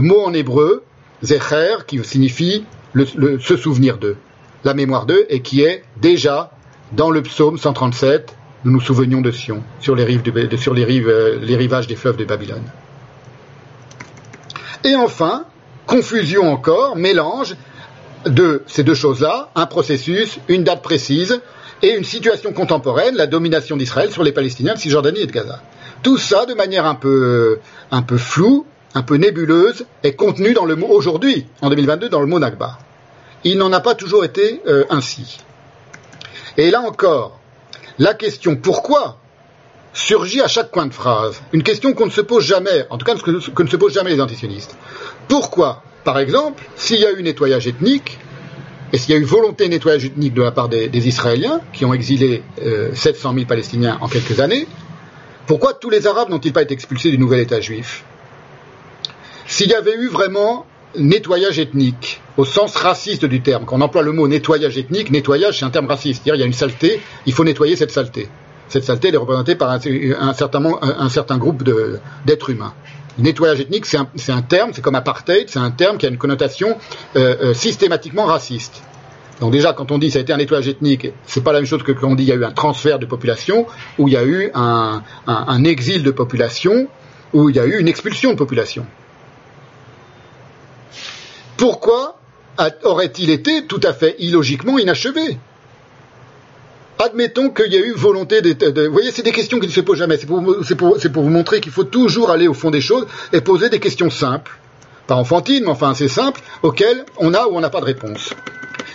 mot 0.00 0.20
en 0.24 0.32
hébreu, 0.32 0.84
zecher, 1.22 1.76
qui 1.86 2.02
signifie 2.02 2.64
se 2.94 3.56
souvenir 3.56 3.98
d'eux, 3.98 4.16
la 4.64 4.72
mémoire 4.72 5.04
d'eux, 5.04 5.26
et 5.28 5.42
qui 5.42 5.62
est 5.62 5.84
déjà 6.00 6.50
dans 6.92 7.10
le 7.10 7.22
psaume 7.22 7.58
137, 7.58 8.34
nous 8.64 8.72
nous 8.72 8.80
souvenions 8.80 9.20
de 9.20 9.30
Sion, 9.30 9.62
sur 9.80 9.94
les 9.94 10.04
rives, 10.04 10.22
euh, 10.26 11.38
les 11.40 11.56
rivages 11.56 11.86
des 11.86 11.96
fleuves 11.96 12.16
de 12.16 12.24
Babylone. 12.24 12.64
Et 14.84 14.94
enfin, 14.94 15.44
confusion 15.86 16.50
encore, 16.50 16.96
mélange, 16.96 17.54
de 18.28 18.62
ces 18.66 18.82
deux 18.82 18.94
choses-là, 18.94 19.50
un 19.54 19.66
processus, 19.66 20.38
une 20.48 20.64
date 20.64 20.82
précise 20.82 21.40
et 21.82 21.96
une 21.96 22.04
situation 22.04 22.52
contemporaine, 22.52 23.14
la 23.16 23.26
domination 23.26 23.76
d'Israël 23.76 24.10
sur 24.10 24.22
les 24.22 24.32
Palestiniens 24.32 24.74
de 24.74 24.78
Cisjordanie 24.78 25.20
et 25.20 25.26
de 25.26 25.32
Gaza. 25.32 25.60
Tout 26.02 26.18
ça 26.18 26.46
de 26.46 26.54
manière 26.54 26.86
un 26.86 26.94
peu, 26.94 27.58
un 27.90 28.02
peu 28.02 28.18
floue, 28.18 28.66
un 28.94 29.02
peu 29.02 29.16
nébuleuse, 29.16 29.86
est 30.02 30.14
contenu 30.14 30.54
dans 30.54 30.64
le 30.64 30.76
mot 30.76 30.88
aujourd'hui, 30.88 31.46
en 31.60 31.70
2022, 31.70 32.08
dans 32.08 32.20
le 32.20 32.26
mot 32.26 32.38
Nakba. 32.38 32.78
Il 33.44 33.58
n'en 33.58 33.72
a 33.72 33.80
pas 33.80 33.94
toujours 33.94 34.24
été 34.24 34.60
euh, 34.66 34.84
ainsi. 34.90 35.38
Et 36.56 36.70
là 36.70 36.80
encore, 36.80 37.38
la 37.98 38.14
question 38.14 38.56
pourquoi? 38.56 39.18
surgit 39.98 40.40
à 40.40 40.48
chaque 40.48 40.70
coin 40.70 40.86
de 40.86 40.94
phrase. 40.94 41.40
Une 41.52 41.62
question 41.62 41.92
qu'on 41.92 42.06
ne 42.06 42.10
se 42.10 42.20
pose 42.20 42.44
jamais, 42.44 42.86
en 42.90 42.98
tout 42.98 43.04
cas 43.04 43.14
que, 43.16 43.30
ne 43.30 43.68
se 43.68 43.76
posent 43.76 43.94
jamais 43.94 44.10
les 44.10 44.20
antisionistes. 44.20 44.76
Pourquoi 45.26 45.82
par 46.08 46.20
exemple, 46.20 46.64
s'il 46.74 47.00
y 47.00 47.04
a 47.04 47.12
eu 47.12 47.22
nettoyage 47.22 47.66
ethnique, 47.66 48.16
et 48.94 48.96
s'il 48.96 49.14
y 49.14 49.18
a 49.18 49.20
eu 49.20 49.24
volonté 49.24 49.66
de 49.66 49.72
nettoyage 49.72 50.06
ethnique 50.06 50.32
de 50.32 50.40
la 50.40 50.52
part 50.52 50.70
des, 50.70 51.06
Israéliens, 51.06 51.60
qui 51.74 51.84
ont 51.84 51.92
exilé 51.92 52.42
700 52.94 53.28
euh, 53.28 53.34
000 53.34 53.46
Palestiniens 53.46 53.98
en 54.00 54.08
quelques 54.08 54.40
années, 54.40 54.66
pourquoi 55.46 55.74
tous 55.74 55.90
les 55.90 56.06
Arabes 56.06 56.30
n'ont-ils 56.30 56.54
pas 56.54 56.62
été 56.62 56.72
expulsés 56.72 57.10
du 57.10 57.18
nouvel 57.18 57.40
État 57.40 57.60
juif? 57.60 58.04
S'il 59.46 59.68
y 59.68 59.74
avait 59.74 59.96
eu 59.96 60.08
vraiment 60.08 60.64
nettoyage 60.96 61.58
ethnique, 61.58 62.22
au 62.38 62.46
sens 62.46 62.74
raciste 62.74 63.26
du 63.26 63.42
terme, 63.42 63.66
quand 63.66 63.76
on 63.76 63.82
emploie 63.82 64.00
le 64.00 64.12
mot 64.12 64.28
nettoyage 64.28 64.78
ethnique, 64.78 65.10
nettoyage 65.10 65.58
c'est 65.58 65.66
un 65.66 65.70
terme 65.70 65.88
raciste, 65.88 66.22
il 66.24 66.34
y 66.34 66.42
a 66.42 66.46
une 66.46 66.54
saleté, 66.54 67.02
il 67.26 67.34
faut 67.34 67.44
nettoyer 67.44 67.76
cette 67.76 67.90
saleté. 67.90 68.30
Cette 68.68 68.84
saleté 68.84 69.08
elle 69.08 69.14
est 69.16 69.18
représentée 69.18 69.56
par 69.56 69.70
un 69.70 70.32
certain, 70.32 71.36
groupe 71.36 71.64
d'êtres 72.24 72.48
humains 72.48 72.72
nettoyage 73.18 73.60
ethnique, 73.60 73.86
c'est 73.86 73.98
un, 74.32 74.42
terme, 74.42 74.70
c'est 74.72 74.82
comme 74.82 74.94
apartheid, 74.94 75.48
c'est 75.48 75.58
un 75.58 75.70
terme 75.70 75.98
qui 75.98 76.06
a 76.06 76.08
une 76.08 76.18
connotation 76.18 76.76
euh, 77.16 77.36
euh, 77.42 77.54
systématiquement 77.54 78.24
raciste. 78.24 78.82
Donc 79.40 79.52
déjà, 79.52 79.72
quand 79.72 79.92
on 79.92 79.98
dit 79.98 80.10
ça 80.10 80.18
a 80.18 80.22
été 80.22 80.32
un 80.32 80.36
nettoyage 80.36 80.68
ethnique, 80.68 81.08
c'est 81.26 81.42
pas 81.42 81.52
la 81.52 81.60
même 81.60 81.66
chose 81.66 81.82
que 81.82 81.92
quand 81.92 82.08
on 82.08 82.14
dit 82.14 82.24
il 82.24 82.28
y 82.28 82.32
a 82.32 82.36
eu 82.36 82.44
un 82.44 82.52
transfert 82.52 82.98
de 82.98 83.06
population, 83.06 83.66
ou 83.98 84.08
il 84.08 84.14
y 84.14 84.16
a 84.16 84.24
eu 84.24 84.50
un, 84.54 85.02
exil 85.64 86.02
de 86.02 86.10
population, 86.10 86.88
où 87.32 87.48
il 87.48 87.56
y 87.56 87.60
a 87.60 87.66
eu 87.66 87.78
une 87.78 87.88
expulsion 87.88 88.30
de 88.32 88.36
population. 88.36 88.86
Pourquoi 91.56 92.18
aurait-il 92.82 93.30
été 93.30 93.66
tout 93.66 93.80
à 93.84 93.92
fait 93.92 94.16
illogiquement 94.18 94.78
inachevé? 94.78 95.38
Admettons 96.98 97.50
qu'il 97.50 97.72
y 97.72 97.76
a 97.76 97.80
eu 97.80 97.92
volonté 97.92 98.42
de, 98.42 98.86
Vous 98.86 98.92
voyez, 98.92 99.12
c'est 99.12 99.22
des 99.22 99.32
questions 99.32 99.60
qui 99.60 99.68
ne 99.68 99.72
se 99.72 99.80
posent 99.80 99.98
jamais. 99.98 100.18
C'est 100.18 100.26
pour, 100.26 101.22
vous 101.22 101.30
montrer 101.30 101.60
qu'il 101.60 101.70
faut 101.70 101.84
toujours 101.84 102.30
aller 102.30 102.48
au 102.48 102.54
fond 102.54 102.70
des 102.70 102.80
choses 102.80 103.06
et 103.32 103.40
poser 103.40 103.68
des 103.68 103.78
questions 103.78 104.10
simples. 104.10 104.58
Pas 105.06 105.14
enfantines, 105.14 105.64
mais 105.64 105.70
enfin 105.70 105.90
assez 105.90 106.08
simples, 106.08 106.40
auxquelles 106.62 107.04
on 107.18 107.34
a 107.34 107.46
ou 107.46 107.56
on 107.56 107.60
n'a 107.60 107.70
pas 107.70 107.80
de 107.80 107.86
réponse. 107.86 108.34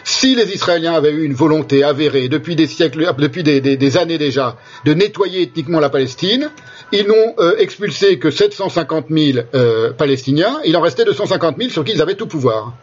Si 0.03 0.35
les 0.35 0.53
Israéliens 0.53 0.93
avaient 0.93 1.11
eu 1.11 1.23
une 1.23 1.33
volonté 1.33 1.83
avérée 1.83 2.27
depuis 2.27 2.57
des 2.57 2.67
siècles, 2.67 3.09
depuis 3.17 3.41
des, 3.41 3.97
années 3.97 4.17
déjà, 4.17 4.57
de 4.83 4.93
nettoyer 4.93 5.43
ethniquement 5.43 5.79
la 5.79 5.89
Palestine, 5.89 6.51
ils 6.91 7.07
n'ont 7.07 7.33
euh, 7.39 7.55
expulsé 7.57 8.19
que 8.19 8.29
750 8.29 9.05
000 9.09 9.45
euh, 9.55 9.93
Palestiniens. 9.93 10.59
Il 10.65 10.75
en 10.75 10.81
restait 10.81 11.05
250 11.05 11.57
000 11.57 11.69
sur 11.69 11.85
qui 11.85 11.93
ils 11.93 12.01
avaient 12.01 12.15
tout 12.15 12.27
pouvoir, 12.27 12.73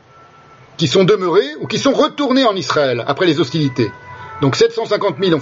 qui 0.78 0.89
sont 0.89 1.05
demeurés 1.05 1.57
ou 1.60 1.66
qui 1.66 1.78
sont 1.78 1.92
retournés 1.92 2.44
en 2.44 2.57
Israël 2.57 3.05
après 3.07 3.26
les 3.26 3.39
hostilités. 3.39 3.90
Donc 4.40 4.56
750 4.56 5.16
000 5.22 5.38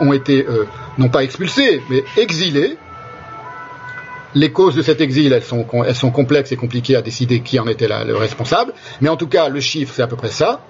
ont, 0.00 0.12
été, 0.12 0.46
euh, 0.46 0.66
non 0.98 1.08
pas 1.08 1.22
expulsés, 1.22 1.82
mais 1.90 2.04
exilés. 2.16 2.76
Les 4.34 4.50
causes 4.50 4.74
de 4.74 4.80
cet 4.80 5.02
exil, 5.02 5.32
elles 5.32 5.94
sont 5.94 6.10
complexes 6.10 6.52
et 6.52 6.56
compliquées 6.56 6.96
à 6.96 7.02
décider 7.02 7.40
qui 7.40 7.60
en 7.60 7.66
était 7.66 7.88
le 7.88 8.16
responsable. 8.16 8.72
Mais 9.02 9.10
en 9.10 9.16
tout 9.16 9.26
cas, 9.26 9.50
le 9.50 9.60
chiffre, 9.60 9.92
c'est 9.94 10.02
à 10.02 10.06
peu 10.06 10.16
près 10.16 10.30
ça. 10.30 10.62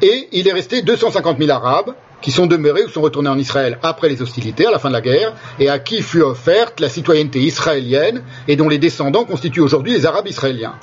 Et 0.00 0.28
il 0.32 0.48
est 0.48 0.52
resté 0.52 0.80
250 0.80 1.38
000 1.38 1.50
Arabes 1.50 1.94
qui 2.22 2.30
sont 2.30 2.46
demeurés 2.46 2.82
ou 2.84 2.88
sont 2.88 3.02
retournés 3.02 3.28
en 3.28 3.38
Israël 3.38 3.78
après 3.82 4.08
les 4.08 4.22
hostilités, 4.22 4.66
à 4.66 4.70
la 4.70 4.78
fin 4.78 4.88
de 4.88 4.94
la 4.94 5.02
guerre, 5.02 5.34
et 5.60 5.68
à 5.68 5.78
qui 5.78 6.00
fut 6.00 6.22
offerte 6.22 6.80
la 6.80 6.88
citoyenneté 6.88 7.40
israélienne 7.40 8.22
et 8.48 8.56
dont 8.56 8.70
les 8.70 8.78
descendants 8.78 9.26
constituent 9.26 9.60
aujourd'hui 9.60 9.92
les 9.92 10.06
Arabes 10.06 10.26
israéliens 10.26 10.74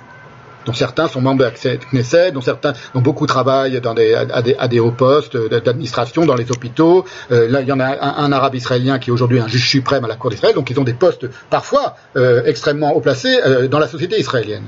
dont 0.66 0.74
certains 0.74 1.08
sont 1.08 1.22
membres 1.22 1.40
de 1.40 1.44
la 1.46 1.52
Knesset, 1.92 2.32
dont 2.32 2.42
certains, 2.42 2.74
dont 2.94 3.02
beaucoup 3.02 3.26
travaillent 3.26 3.80
à, 3.80 4.68
des, 4.68 4.80
hauts 4.80 4.92
postes 4.92 5.38
d'administration 5.38 6.26
dans 6.26 6.36
les 6.36 6.52
hôpitaux. 6.52 7.06
Euh, 7.32 7.48
là, 7.48 7.62
il 7.62 7.68
y 7.68 7.72
en 7.72 7.80
a 7.80 7.86
un, 7.86 8.32
arabe 8.32 8.56
israélien 8.56 9.00
qui 9.00 9.10
est 9.10 9.14
aujourd'hui 9.14 9.40
un 9.40 9.48
juge 9.48 9.70
suprême 9.70 10.06
à 10.06 10.08
la 10.08 10.16
Cour 10.16 10.30
d'Israël, 10.30 10.56
donc 10.56 10.70
ils 10.70 10.80
ont 10.80 10.84
des 10.84 10.94
postes 10.94 11.28
parfois 11.50 11.96
euh, 12.16 12.44
extrêmement 12.46 12.94
haut 12.96 13.02
placés 13.02 13.40
euh, 13.46 13.68
dans 13.68 13.80
la 13.80 13.88
société 13.88 14.20
israélienne. 14.20 14.66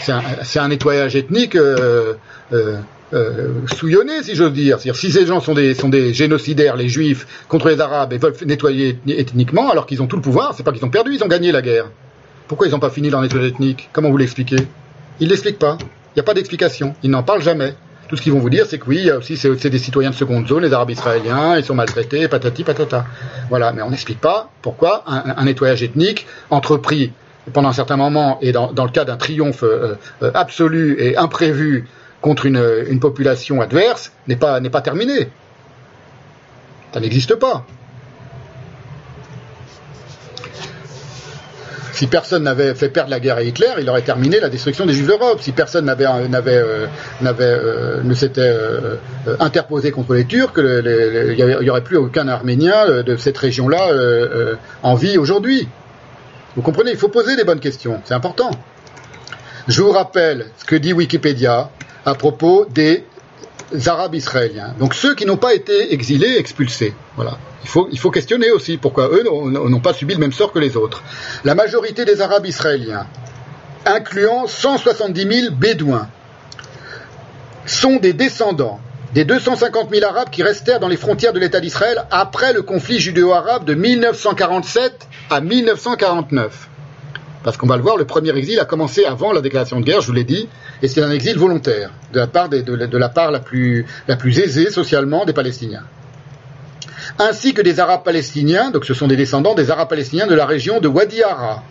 C'est 0.00 0.58
un, 0.60 0.68
nettoyage 0.68 1.16
ethnique 1.16 1.56
souillonné, 3.66 4.22
si 4.22 4.34
j'ose 4.34 4.52
dire. 4.52 4.78
C'est-à-dire, 4.78 4.96
si 4.96 5.10
ces 5.10 5.26
gens 5.26 5.40
sont 5.40 5.54
des, 5.54 5.74
sont 5.74 5.88
des 5.88 6.12
génocidaires, 6.14 6.76
les 6.76 6.88
juifs, 6.88 7.26
contre 7.48 7.68
les 7.68 7.80
arabes, 7.80 8.12
et 8.12 8.18
veulent 8.18 8.34
nettoyer 8.46 8.98
ethniquement, 9.08 9.70
alors 9.70 9.86
qu'ils 9.86 10.02
ont 10.02 10.06
tout 10.06 10.16
le 10.16 10.22
pouvoir, 10.22 10.54
c'est 10.54 10.62
pas 10.62 10.72
qu'ils 10.72 10.84
ont 10.84 10.90
perdu, 10.90 11.14
ils 11.14 11.24
ont 11.24 11.28
gagné 11.28 11.50
la 11.50 11.62
guerre. 11.62 11.86
Pourquoi 12.48 12.66
ils 12.66 12.70
n'ont 12.70 12.80
pas 12.80 12.90
fini 12.90 13.10
leur 13.10 13.20
nettoyage 13.20 13.50
ethnique? 13.50 13.90
Comment 13.92 14.10
vous 14.10 14.16
l'expliquez? 14.16 14.56
Ils 15.20 15.24
ne 15.24 15.30
l'expliquent 15.30 15.58
pas. 15.58 15.76
Il 15.80 16.16
n'y 16.16 16.20
a 16.20 16.22
pas 16.22 16.34
d'explication. 16.34 16.94
Ils 17.02 17.10
n'en 17.10 17.22
parlent 17.22 17.42
jamais. 17.42 17.74
Tout 18.08 18.16
ce 18.16 18.22
qu'ils 18.22 18.32
vont 18.32 18.38
vous 18.38 18.48
dire, 18.48 18.64
c'est 18.66 18.78
que 18.78 18.88
oui, 18.88 19.10
aussi, 19.10 19.36
c'est 19.36 19.68
des 19.68 19.78
citoyens 19.78 20.08
de 20.08 20.14
seconde 20.14 20.48
zone, 20.48 20.62
les 20.62 20.72
Arabes 20.72 20.88
israéliens, 20.88 21.58
ils 21.58 21.64
sont 21.64 21.74
maltraités, 21.74 22.26
patati 22.26 22.64
patata. 22.64 23.04
Voilà, 23.50 23.72
mais 23.74 23.82
on 23.82 23.90
n'explique 23.90 24.20
pas 24.20 24.50
pourquoi 24.62 25.04
un, 25.06 25.44
nettoyage 25.44 25.82
ethnique 25.82 26.26
entrepris 26.48 27.12
pendant 27.52 27.68
un 27.68 27.74
certain 27.74 27.98
moment 27.98 28.38
et 28.40 28.52
dans, 28.52 28.72
le 28.72 28.90
cas 28.90 29.04
d'un 29.04 29.18
triomphe 29.18 29.62
euh, 29.62 29.96
euh, 30.22 30.30
absolu 30.32 30.96
et 30.98 31.18
imprévu 31.18 31.86
contre 32.22 32.46
une, 32.46 32.98
population 32.98 33.60
adverse 33.60 34.12
n'est 34.26 34.36
pas 34.36 34.80
terminé. 34.82 35.28
Ça 36.94 37.00
n'existe 37.00 37.34
pas. 37.34 37.66
Si 41.98 42.06
personne 42.06 42.44
n'avait 42.44 42.76
fait 42.76 42.90
perdre 42.90 43.10
la 43.10 43.18
guerre 43.18 43.38
à 43.38 43.42
Hitler, 43.42 43.70
il 43.80 43.90
aurait 43.90 44.02
terminé 44.02 44.38
la 44.38 44.48
destruction 44.48 44.86
des 44.86 44.92
Juifs 44.92 45.08
d'Europe. 45.08 45.40
Si 45.40 45.50
personne 45.50 45.86
n'avait, 45.86 46.06
n'avait, 46.28 46.54
euh, 46.54 46.86
euh, 47.24 48.02
ne 48.04 48.14
s'était 48.14 48.40
euh, 48.42 48.94
interposé 49.40 49.90
contre 49.90 50.14
les 50.14 50.24
Turcs, 50.24 50.52
il 50.58 51.58
n'y 51.60 51.68
aurait 51.68 51.82
plus 51.82 51.96
aucun 51.96 52.28
Arménien 52.28 53.02
de 53.02 53.16
cette 53.16 53.36
région-là 53.36 53.88
en 54.84 54.94
vie 54.94 55.18
aujourd'hui. 55.18 55.66
Vous 56.54 56.62
comprenez, 56.62 56.92
il 56.92 56.96
faut 56.96 57.08
poser 57.08 57.34
des 57.34 57.42
bonnes 57.42 57.58
questions, 57.58 58.00
c'est 58.04 58.14
important. 58.14 58.52
Je 59.66 59.82
vous 59.82 59.90
rappelle 59.90 60.46
ce 60.56 60.64
que 60.66 60.76
dit 60.76 60.92
Wikipédia 60.92 61.68
à 62.06 62.14
propos 62.14 62.64
des 62.70 63.06
Arabes 63.86 64.14
israéliens. 64.14 64.74
Donc 64.78 64.94
ceux 64.94 65.14
qui 65.14 65.26
n'ont 65.26 65.36
pas 65.36 65.54
été 65.54 65.92
exilés, 65.92 66.36
expulsés. 66.38 66.94
Voilà. 67.16 67.38
Il 67.62 67.68
faut, 67.68 67.88
il 67.90 67.98
faut 67.98 68.10
questionner 68.10 68.50
aussi 68.50 68.76
pourquoi 68.76 69.08
eux 69.08 69.22
n'ont 69.24 69.80
pas 69.80 69.92
subi 69.92 70.14
le 70.14 70.20
même 70.20 70.32
sort 70.32 70.52
que 70.52 70.58
les 70.58 70.76
autres. 70.76 71.02
La 71.44 71.54
majorité 71.54 72.04
des 72.04 72.20
Arabes 72.20 72.46
israéliens, 72.46 73.06
incluant 73.84 74.46
170 74.46 75.40
000 75.42 75.54
Bédouins, 75.54 76.08
sont 77.66 77.96
des 77.96 78.12
descendants 78.12 78.80
des 79.14 79.24
250 79.24 79.90
000 79.92 80.04
Arabes 80.04 80.30
qui 80.30 80.42
restèrent 80.42 80.80
dans 80.80 80.88
les 80.88 80.96
frontières 80.96 81.32
de 81.32 81.40
l'État 81.40 81.60
d'Israël 81.60 82.04
après 82.10 82.52
le 82.52 82.62
conflit 82.62 82.98
judéo-arabe 83.00 83.64
de 83.64 83.74
1947 83.74 85.08
à 85.30 85.40
1949. 85.40 86.68
Parce 87.48 87.56
qu'on 87.56 87.66
va 87.66 87.78
le 87.78 87.82
voir, 87.82 87.96
le 87.96 88.04
premier 88.04 88.36
exil 88.36 88.60
a 88.60 88.66
commencé 88.66 89.06
avant 89.06 89.32
la 89.32 89.40
déclaration 89.40 89.80
de 89.80 89.84
guerre, 89.86 90.02
je 90.02 90.08
vous 90.08 90.12
l'ai 90.12 90.24
dit, 90.24 90.50
et 90.82 90.86
c'est 90.86 91.00
un 91.00 91.10
exil 91.10 91.38
volontaire, 91.38 91.92
de 92.12 92.18
la 92.18 92.26
part, 92.26 92.50
de, 92.50 92.98
la, 92.98 93.08
part 93.08 93.30
la, 93.30 93.40
plus, 93.40 93.86
aisée 94.38 94.70
socialement 94.70 95.24
des 95.24 95.32
Palestiniens. 95.32 95.84
Ainsi 97.18 97.54
que 97.54 97.62
des 97.62 97.80
Arabes 97.80 98.04
palestiniens, 98.04 98.70
donc 98.70 98.84
ce 98.84 98.92
sont 98.92 99.06
des 99.06 99.16
descendants 99.16 99.54
des 99.54 99.70
Arabes 99.70 99.88
palestiniens 99.88 100.26
de 100.26 100.34
la 100.34 100.44
région 100.44 100.78
de 100.80 100.88
Wadi 100.88 101.22
Ara, 101.22 101.62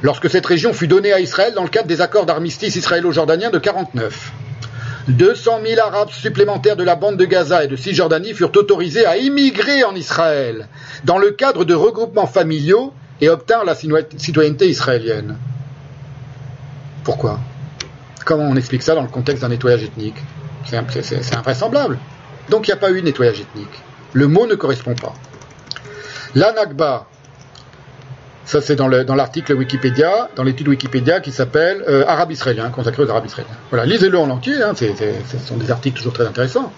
lorsque 0.00 0.30
cette 0.30 0.46
région 0.46 0.72
fut 0.72 0.88
donnée 0.88 1.12
à 1.12 1.20
Israël 1.20 1.52
dans 1.52 1.64
le 1.64 1.68
cadre 1.68 1.86
des 1.86 2.00
accords 2.00 2.24
d'armistice 2.24 2.74
israélo-jordaniens 2.74 3.50
de 3.50 3.58
49. 3.58 4.32
200 5.08 5.58
000 5.66 5.80
Arabes 5.86 6.12
supplémentaires 6.12 6.76
de 6.76 6.82
la 6.82 6.94
bande 6.94 7.18
de 7.18 7.26
Gaza 7.26 7.62
et 7.62 7.68
de 7.68 7.76
Cisjordanie 7.76 8.32
furent 8.32 8.56
autorisés 8.56 9.04
à 9.04 9.18
immigrer 9.18 9.84
en 9.84 9.94
Israël 9.94 10.66
dans 11.04 11.18
le 11.18 11.32
cadre 11.32 11.66
de 11.66 11.74
regroupements 11.74 12.26
familiaux 12.26 12.94
et 13.20 13.28
obtinrent 13.28 13.64
la 13.64 13.74
citoyenneté 13.74 14.68
israélienne. 14.68 15.36
Pourquoi? 17.04 17.38
Comment 18.24 18.44
on 18.44 18.56
explique 18.56 18.82
ça 18.82 18.94
dans 18.94 19.02
le 19.02 19.08
contexte 19.08 19.42
d'un 19.42 19.48
nettoyage 19.48 19.84
ethnique? 19.84 20.16
C'est 20.64 21.36
invraisemblable. 21.36 21.98
Donc 22.50 22.66
il 22.66 22.70
n'y 22.70 22.74
a 22.74 22.78
pas 22.78 22.90
eu 22.90 23.00
de 23.00 23.06
nettoyage 23.06 23.40
ethnique. 23.40 23.82
Le 24.12 24.26
mot 24.26 24.46
ne 24.46 24.54
correspond 24.54 24.94
pas. 24.94 25.14
La 26.34 26.52
Nakba, 26.52 27.06
ça 28.44 28.60
c'est 28.60 28.76
dans 28.76 28.88
l'article 28.88 29.54
Wikipédia, 29.54 30.30
dans 30.36 30.42
l'étude 30.42 30.68
Wikipédia 30.68 31.20
qui 31.20 31.32
s'appelle 31.32 31.84
euh, 31.88 32.04
Arabe 32.06 32.32
israélien, 32.32 32.68
consacré 32.70 33.02
aux 33.04 33.10
Arabes 33.10 33.26
israéliens. 33.26 33.56
Voilà, 33.70 33.86
lisez-le 33.86 34.18
en 34.18 34.28
entier, 34.30 34.60
hein, 34.62 34.72
ce 34.74 35.38
sont 35.38 35.56
des 35.56 35.70
articles 35.70 35.96
toujours 35.96 36.12
très 36.12 36.26
intéressants. 36.26 36.72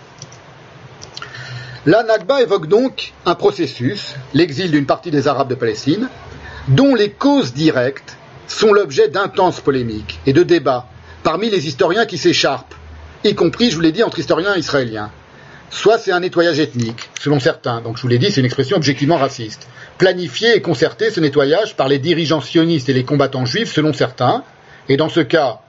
La 1.87 2.03
Nakba 2.03 2.43
évoque 2.43 2.67
donc 2.67 3.15
un 3.25 3.35
processus, 3.35 4.15
l'exil 4.35 4.71
d'une 4.71 4.85
partie 4.85 5.11
des 5.11 5.27
Arabes 5.27 5.49
de 5.49 5.55
Palestine, 5.55 6.09
dont 6.69 6.95
les 6.95 7.11
causes 7.11 7.53
directes 7.53 8.17
sont 8.47 8.73
l'objet 8.73 9.09
d'intenses 9.09 9.61
polémiques 9.61 10.21
et 10.27 10.33
de 10.33 10.43
débats 10.43 10.87
parmi 11.23 11.51
les 11.51 11.67
historiens 11.67 12.07
qui 12.07 12.19
s'écharpent, 12.19 12.75
y 13.25 13.35
compris, 13.35 13.71
je 13.71 13.77
vous 13.77 13.81
l'ai 13.81 13.93
dit, 13.93 14.03
entre 14.03 14.19
historiens 14.19 14.57
israéliens. 14.57 15.11
Soit 15.71 15.99
c'est 15.99 16.13
un 16.13 16.21
nettoyage 16.21 16.61
ethnique, 16.61 17.11
selon 17.21 17.41
certains, 17.41 17.81
donc 17.81 17.97
je 17.97 18.03
vous 18.03 18.09
l'ai 18.09 18.19
dit, 18.19 18.31
c'est 18.31 18.41
une 18.41 18.47
expression 18.47 18.77
objectivement 18.77 19.17
raciste. 19.17 19.69
Planifié 19.99 20.57
et 20.57 20.63
concerté 20.63 21.11
ce 21.11 21.21
nettoyage 21.21 21.77
par 21.77 21.89
les 21.89 21.99
dirigeants 21.99 22.41
sionistes 22.41 22.89
et 22.89 22.95
les 22.95 23.05
combattants 23.05 23.45
juifs, 23.45 23.73
selon 23.73 23.93
certains, 23.93 24.45
et 24.89 24.97
dans 24.97 25.09
ce 25.09 25.21
cas, 25.21 25.61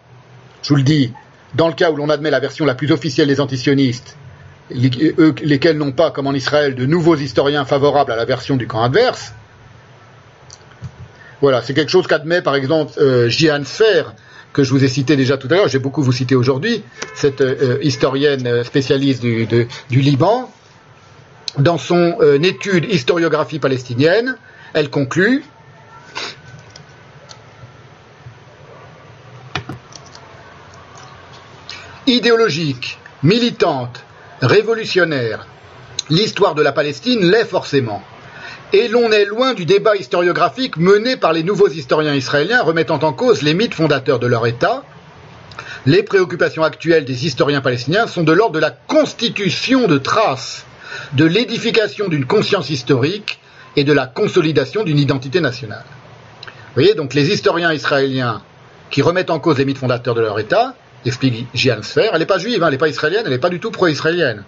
je 0.61 0.69
vous 0.69 0.75
le 0.75 0.83
dis, 0.83 1.11
dans 1.55 1.67
le 1.67 1.73
cas 1.73 1.91
où 1.91 1.95
l'on 1.95 2.09
admet 2.09 2.29
la 2.29 2.39
version 2.39 2.65
la 2.65 2.75
plus 2.75 2.91
officielle 2.91 3.27
des 3.27 3.41
antisionistes, 3.41 4.15
lesquels 4.69 5.77
n'ont 5.77 5.91
pas, 5.91 6.11
comme 6.11 6.27
en 6.27 6.33
Israël, 6.33 6.75
de 6.75 6.85
nouveaux 6.85 7.15
historiens 7.15 7.65
favorables 7.65 8.11
à 8.11 8.15
la 8.15 8.25
version 8.25 8.55
du 8.55 8.67
camp 8.67 8.83
adverse, 8.83 9.33
voilà, 11.41 11.61
c'est 11.61 11.73
quelque 11.73 11.91
chose 11.91 12.07
qu'admet 12.07 12.41
par 12.41 12.55
exemple 12.55 12.93
euh, 12.99 13.29
Jihan 13.29 13.63
Sfer, 13.63 14.13
que 14.53 14.63
je 14.63 14.71
vous 14.71 14.83
ai 14.83 14.87
cité 14.87 15.15
déjà 15.15 15.37
tout 15.37 15.47
à 15.51 15.55
l'heure, 15.55 15.67
j'ai 15.67 15.79
beaucoup 15.79 16.01
vous 16.01 16.11
cité 16.11 16.35
aujourd'hui, 16.35 16.83
cette 17.13 17.41
euh, 17.41 17.77
historienne 17.81 18.47
euh, 18.47 18.63
spécialiste 18.63 19.21
du, 19.21 19.67
Liban. 19.89 20.51
Dans 21.57 21.77
son 21.77 22.17
euh, 22.21 22.39
étude 22.41 22.85
historiographie 22.85 23.59
palestinienne, 23.59 24.37
elle 24.73 24.89
conclut 24.89 25.43
idéologique, 32.07 32.97
militante, 33.23 34.03
révolutionnaire, 34.41 35.47
l'histoire 36.09 36.55
de 36.55 36.61
la 36.61 36.71
Palestine 36.71 37.29
l'est 37.29 37.45
forcément 37.45 38.01
et 38.73 38.87
l'on 38.87 39.11
est 39.11 39.25
loin 39.25 39.53
du 39.53 39.65
débat 39.65 39.95
historiographique 39.95 40.77
mené 40.77 41.17
par 41.17 41.33
les 41.33 41.43
nouveaux 41.43 41.69
historiens 41.69 42.13
israéliens 42.13 42.61
remettant 42.61 42.99
en 42.99 43.13
cause 43.13 43.41
les 43.41 43.53
mythes 43.53 43.73
fondateurs 43.73 44.19
de 44.19 44.27
leur 44.27 44.45
État. 44.45 44.83
Les 45.85 46.03
préoccupations 46.03 46.63
actuelles 46.63 47.05
des 47.05 47.25
historiens 47.25 47.61
palestiniens 47.61 48.05
sont 48.05 48.23
de 48.23 48.31
l'ordre 48.31 48.55
de 48.55 48.59
la 48.59 48.71
constitution 48.71 49.87
de 49.87 49.97
traces, 49.97 50.65
de 51.13 51.25
l'édification 51.25 52.09
d'une 52.09 52.25
conscience 52.25 52.69
historique 52.69 53.39
et 53.75 53.83
de 53.83 53.93
la 53.93 54.05
consolidation 54.05 54.83
d'une 54.83 54.99
identité 54.99 55.41
nationale. 55.41 55.85
Vous 56.43 56.75
voyez, 56.75 56.93
donc 56.93 57.13
les 57.13 57.33
historiens 57.33 57.73
israéliens 57.73 58.41
qui 58.91 59.01
remettent 59.01 59.29
en 59.29 59.39
cause 59.39 59.57
les 59.57 59.65
mythes 59.65 59.77
fondateurs 59.77 60.15
de 60.15 60.21
leur 60.21 60.39
État, 60.39 60.75
explique 61.05 61.47
Jian 61.53 61.81
Sfer, 61.81 62.11
elle 62.13 62.19
n'est 62.19 62.25
pas 62.25 62.39
juive, 62.39 62.61
hein, 62.61 62.67
elle 62.67 62.73
n'est 62.73 62.77
pas 62.77 62.89
israélienne, 62.89 63.23
elle 63.25 63.31
n'est 63.31 63.39
pas 63.39 63.49
du 63.49 63.59
tout 63.59 63.71
pro-israélienne. 63.71 64.43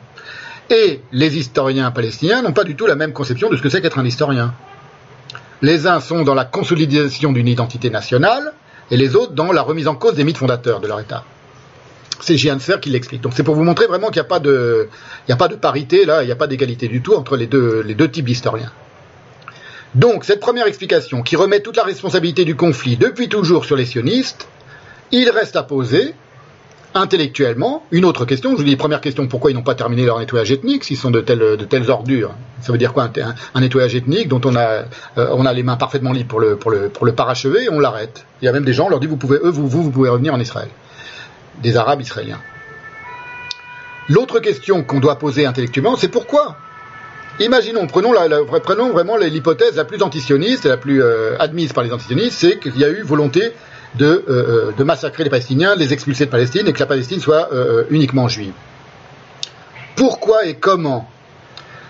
Et 0.71 1.01
les 1.11 1.37
historiens 1.37 1.91
palestiniens 1.91 2.41
n'ont 2.41 2.53
pas 2.53 2.63
du 2.63 2.75
tout 2.75 2.87
la 2.87 2.95
même 2.95 3.11
conception 3.11 3.49
de 3.49 3.57
ce 3.57 3.61
que 3.61 3.67
c'est 3.67 3.81
qu'être 3.81 3.99
un 3.99 4.05
historien. 4.05 4.53
Les 5.61 5.85
uns 5.85 5.99
sont 5.99 6.23
dans 6.23 6.33
la 6.33 6.45
consolidation 6.45 7.33
d'une 7.33 7.49
identité 7.49 7.89
nationale, 7.89 8.53
et 8.89 8.95
les 8.95 9.15
autres 9.15 9.33
dans 9.33 9.51
la 9.51 9.61
remise 9.61 9.89
en 9.89 9.95
cause 9.95 10.15
des 10.15 10.23
mythes 10.23 10.37
fondateurs 10.37 10.79
de 10.79 10.87
leur 10.87 11.01
État. 11.01 11.25
C'est 12.21 12.37
Sfer 12.37 12.79
qui 12.79 12.89
l'explique. 12.89 13.21
Donc 13.21 13.33
c'est 13.35 13.43
pour 13.43 13.55
vous 13.55 13.63
montrer 13.63 13.87
vraiment 13.87 14.07
qu'il 14.07 14.21
n'y 14.21 14.25
a 14.25 14.29
pas 14.29 14.39
de, 14.39 14.87
parité 15.59 16.05
là, 16.05 16.23
il 16.23 16.27
n'y 16.27 16.31
a 16.31 16.35
pas 16.37 16.47
d'égalité 16.47 16.87
du 16.87 17.01
tout 17.01 17.15
entre 17.15 17.35
les 17.35 17.47
deux 17.47 18.07
types 18.09 18.25
d'historiens. 18.25 18.71
Donc 19.93 20.23
cette 20.23 20.39
première 20.39 20.67
explication 20.67 21.21
qui 21.21 21.35
remet 21.35 21.59
toute 21.59 21.75
la 21.75 21.83
responsabilité 21.83 22.45
du 22.45 22.55
conflit 22.55 22.95
depuis 22.95 23.27
toujours 23.27 23.65
sur 23.65 23.75
les 23.75 23.85
sionistes, 23.85 24.47
il 25.11 25.29
reste 25.29 25.57
à 25.57 25.63
poser 25.63 26.15
intellectuellement 26.93 27.83
une 27.91 28.05
autre 28.05 28.25
question. 28.25 28.51
Je 28.51 28.57
vous 28.57 28.63
dis, 28.63 28.75
première 28.75 29.01
question, 29.01 29.27
pourquoi 29.27 29.51
ils 29.51 29.53
n'ont 29.53 29.63
pas 29.63 29.75
terminé 29.75 30.05
leur 30.05 30.19
nettoyage 30.19 30.51
ethnique 30.51 30.83
s'ils 30.83 30.97
sont 30.97 31.11
de 31.11 31.21
telles, 31.21 31.39
de 31.57 31.65
telles 31.65 31.89
ordures? 31.89 32.33
Ça 32.61 32.71
veut 32.71 32.77
dire 32.77 32.93
quoi 32.93 33.09
un, 33.53 33.61
nettoyage 33.61 33.95
ethnique 33.95 34.27
dont 34.27 34.41
on 34.45 34.55
a, 34.55 34.83
euh, 35.17 35.27
on 35.31 35.45
a 35.45 35.53
les 35.53 35.63
mains 35.63 35.77
parfaitement 35.77 36.11
libres 36.11 36.29
pour 36.29 36.39
le, 36.39 36.55
pour 36.55 36.71
le, 36.71 36.89
pour 36.89 37.05
le 37.05 37.13
parachever 37.13 37.63
et 37.65 37.69
on 37.69 37.79
l'arrête? 37.79 38.25
Il 38.41 38.45
y 38.45 38.47
a 38.47 38.51
même 38.51 38.65
des 38.65 38.73
gens, 38.73 38.87
on 38.87 38.89
leur 38.89 38.99
dit, 38.99 39.07
vous 39.07 39.17
pouvez, 39.17 39.37
eux, 39.37 39.49
vous, 39.49 39.67
vous, 39.67 39.83
vous 39.83 39.91
pouvez 39.91 40.09
revenir 40.09 40.33
en 40.33 40.39
Israël. 40.39 40.69
Des 41.61 41.77
Arabes 41.77 42.01
israéliens. 42.01 42.39
L'autre 44.09 44.39
question 44.39 44.83
qu'on 44.83 44.99
doit 44.99 45.17
poser 45.17 45.45
intellectuellement, 45.45 45.95
c'est 45.95 46.09
pourquoi? 46.09 46.57
Imaginons, 47.39 47.87
prenons, 47.87 48.11
la, 48.11 48.27
prenons 48.61 48.91
vraiment 48.91 49.17
l'hypothèse 49.17 49.75
la 49.75 49.85
plus 49.85 50.01
antisioniste 50.03 50.65
et 50.65 50.69
la 50.69 50.77
plus 50.77 51.01
euh, 51.01 51.37
admise 51.39 51.73
par 51.73 51.83
les 51.83 51.93
antisionistes, 51.93 52.33
c'est 52.33 52.59
qu'il 52.59 52.77
y 52.77 52.83
a 52.83 52.89
eu 52.89 53.01
volonté 53.03 53.53
de, 53.95 54.05
euh, 54.05 54.23
euh, 54.29 54.71
de, 54.77 54.83
massacrer 54.83 55.23
les 55.23 55.29
Palestiniens, 55.29 55.75
de 55.75 55.79
les 55.79 55.93
expulser 55.93 56.25
de 56.25 56.31
Palestine 56.31 56.67
et 56.67 56.73
que 56.73 56.79
la 56.79 56.85
Palestine 56.85 57.19
soit 57.19 57.49
uniquement 57.89 58.27
juive. 58.27 58.53
Pourquoi 59.95 60.45
et 60.45 60.55
comment 60.55 61.09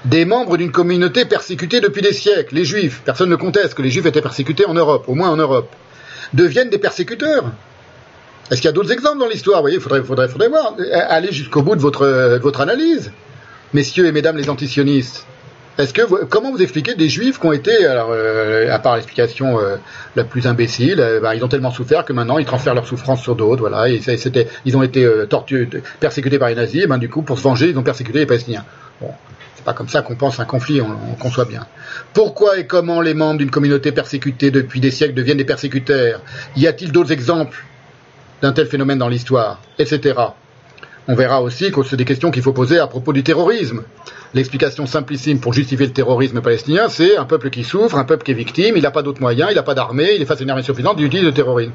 des 0.05 0.25
membres 0.25 0.57
d'une 0.57 0.71
communauté 0.71 1.25
persécutée 1.25 1.79
depuis 1.79 2.01
des 2.01 2.13
siècles, 2.13 2.55
les 2.55 2.65
Juifs, 2.65 3.03
personne 3.05 3.29
ne 3.29 3.35
conteste 3.35 3.75
que 3.75 3.83
les 3.83 3.91
Juifs 3.91 4.05
étaient 4.07 4.21
persécutés 4.21 4.65
en 4.65 4.73
Europe, 4.73 5.05
au 5.07 5.13
moins 5.13 5.29
en 5.29 5.37
Europe, 5.37 5.69
deviennent 6.33 6.69
des 6.69 6.79
persécuteurs? 6.79 7.45
Est-ce 8.49 8.59
qu'il 8.61 8.67
y 8.67 8.69
a 8.69 8.73
d'autres 8.73 8.91
exemples 8.91 9.19
dans 9.19 9.27
l'histoire? 9.27 9.59
Vous 9.59 9.63
voyez, 9.63 9.77
il 9.77 9.81
faudrait, 9.81 10.47
voir. 10.49 10.75
Allez 10.91 11.31
jusqu'au 11.31 11.61
bout 11.61 11.75
de 11.75 11.81
votre, 11.81 12.05
de 12.05 12.41
votre 12.41 12.61
analyse, 12.61 13.11
messieurs 13.73 14.07
et 14.07 14.11
mesdames 14.11 14.35
les 14.35 14.49
antisionistes. 14.49 15.25
Comment 16.29 16.51
vous 16.51 16.61
expliquez 16.61 16.95
des 16.95 17.09
juifs 17.09 17.39
qui 17.39 17.45
ont 17.45 17.51
été, 17.51 17.71
euh, 17.81 18.73
à 18.73 18.79
part 18.79 18.95
l'explication 18.95 19.59
euh, 19.59 19.77
la 20.15 20.23
plus 20.23 20.47
imbécile, 20.47 20.99
euh, 20.99 21.19
bah, 21.19 21.35
ils 21.35 21.43
ont 21.43 21.47
tellement 21.47 21.71
souffert 21.71 22.05
que 22.05 22.13
maintenant 22.13 22.37
ils 22.37 22.45
transfèrent 22.45 22.73
leur 22.73 22.87
souffrance 22.87 23.21
sur 23.21 23.35
d'autres, 23.35 23.61
voilà. 23.61 23.87
Ils 23.89 24.77
ont 24.77 24.83
été 24.83 25.07
persécutés 25.99 26.39
par 26.39 26.49
les 26.49 26.55
nazis, 26.55 26.83
et 26.83 26.87
ben 26.87 26.97
du 26.97 27.09
coup 27.09 27.21
pour 27.21 27.37
se 27.37 27.43
venger 27.43 27.69
ils 27.69 27.77
ont 27.77 27.83
persécuté 27.83 28.19
les 28.19 28.25
Palestiniens. 28.25 28.65
Bon, 28.99 29.09
c'est 29.55 29.65
pas 29.65 29.73
comme 29.73 29.89
ça 29.89 30.01
qu'on 30.01 30.15
pense 30.15 30.39
un 30.39 30.45
conflit, 30.45 30.81
on, 30.81 30.91
on, 31.11 31.15
conçoit 31.15 31.45
bien. 31.45 31.65
Pourquoi 32.13 32.59
et 32.59 32.67
comment 32.67 33.01
les 33.01 33.13
membres 33.13 33.37
d'une 33.37 33.51
communauté 33.51 33.91
persécutée 33.91 34.51
depuis 34.51 34.79
des 34.79 34.91
siècles 34.91 35.13
deviennent 35.13 35.37
des 35.37 35.45
persécuteurs? 35.45 36.21
Y 36.55 36.67
a-t-il 36.67 36.91
d'autres 36.91 37.11
exemples 37.11 37.63
d'un 38.41 38.51
tel 38.51 38.67
phénomène 38.67 38.97
dans 38.97 39.09
l'histoire, 39.09 39.61
etc. 39.79 40.15
On 41.07 41.15
verra 41.15 41.41
aussi 41.41 41.71
que 41.71 41.83
c'est 41.83 41.97
des 41.97 42.05
questions 42.05 42.31
qu'il 42.31 42.43
faut 42.43 42.53
poser 42.53 42.79
à 42.79 42.87
propos 42.87 43.13
du 43.13 43.23
terrorisme. 43.23 43.83
L'explication 44.33 44.85
simplissime 44.85 45.39
pour 45.39 45.53
justifier 45.53 45.87
le 45.87 45.91
terrorisme 45.91 46.41
palestinien, 46.41 46.87
c'est 46.87 47.17
un 47.17 47.25
peuple 47.25 47.49
qui 47.49 47.63
souffre, 47.63 47.97
un 47.97 48.05
peuple 48.05 48.23
qui 48.23 48.31
est 48.31 48.35
victime, 48.35 48.77
il 48.77 48.83
n'a 48.83 48.91
pas 48.91 49.01
d'autres 49.01 49.19
moyens, 49.19 49.49
il 49.51 49.55
n'a 49.55 49.63
pas 49.63 49.73
d'armée, 49.73 50.11
il 50.15 50.21
est 50.21 50.25
face 50.25 50.39
à 50.39 50.43
une 50.43 50.49
armée 50.49 50.63
suffisante, 50.63 50.95
il 50.99 51.05
utilise 51.05 51.25
le 51.25 51.33
terrorisme. 51.33 51.73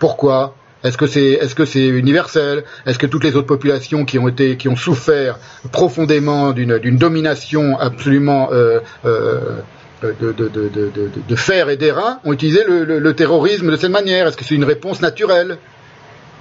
Pourquoi? 0.00 0.56
Est-ce 0.82 0.98
que 0.98 1.64
c'est 1.64 1.86
universel? 1.86 2.64
Est-ce 2.84 2.98
que 2.98 3.06
toutes 3.06 3.24
les 3.24 3.36
autres 3.36 3.46
populations 3.46 4.04
qui 4.04 4.18
ont 4.18 4.28
été 4.28 4.58
qui 4.58 4.68
ont 4.68 4.76
souffert 4.76 5.38
profondément 5.72 6.52
d'une 6.52 6.98
domination 6.98 7.78
absolument 7.78 8.50
euh, 8.52 8.80
euh, 9.06 9.60
de, 10.02 11.36
fer 11.36 11.70
et 11.70 11.78
d'airain 11.78 12.18
ont 12.24 12.34
utilisé 12.34 12.64
le, 12.68 12.84
le 12.84 13.14
terrorisme 13.14 13.70
de 13.70 13.76
cette 13.76 13.92
manière? 13.92 14.26
Est-ce 14.26 14.36
que 14.36 14.44
c'est 14.44 14.56
une 14.56 14.64
réponse 14.64 15.00
naturelle? 15.00 15.56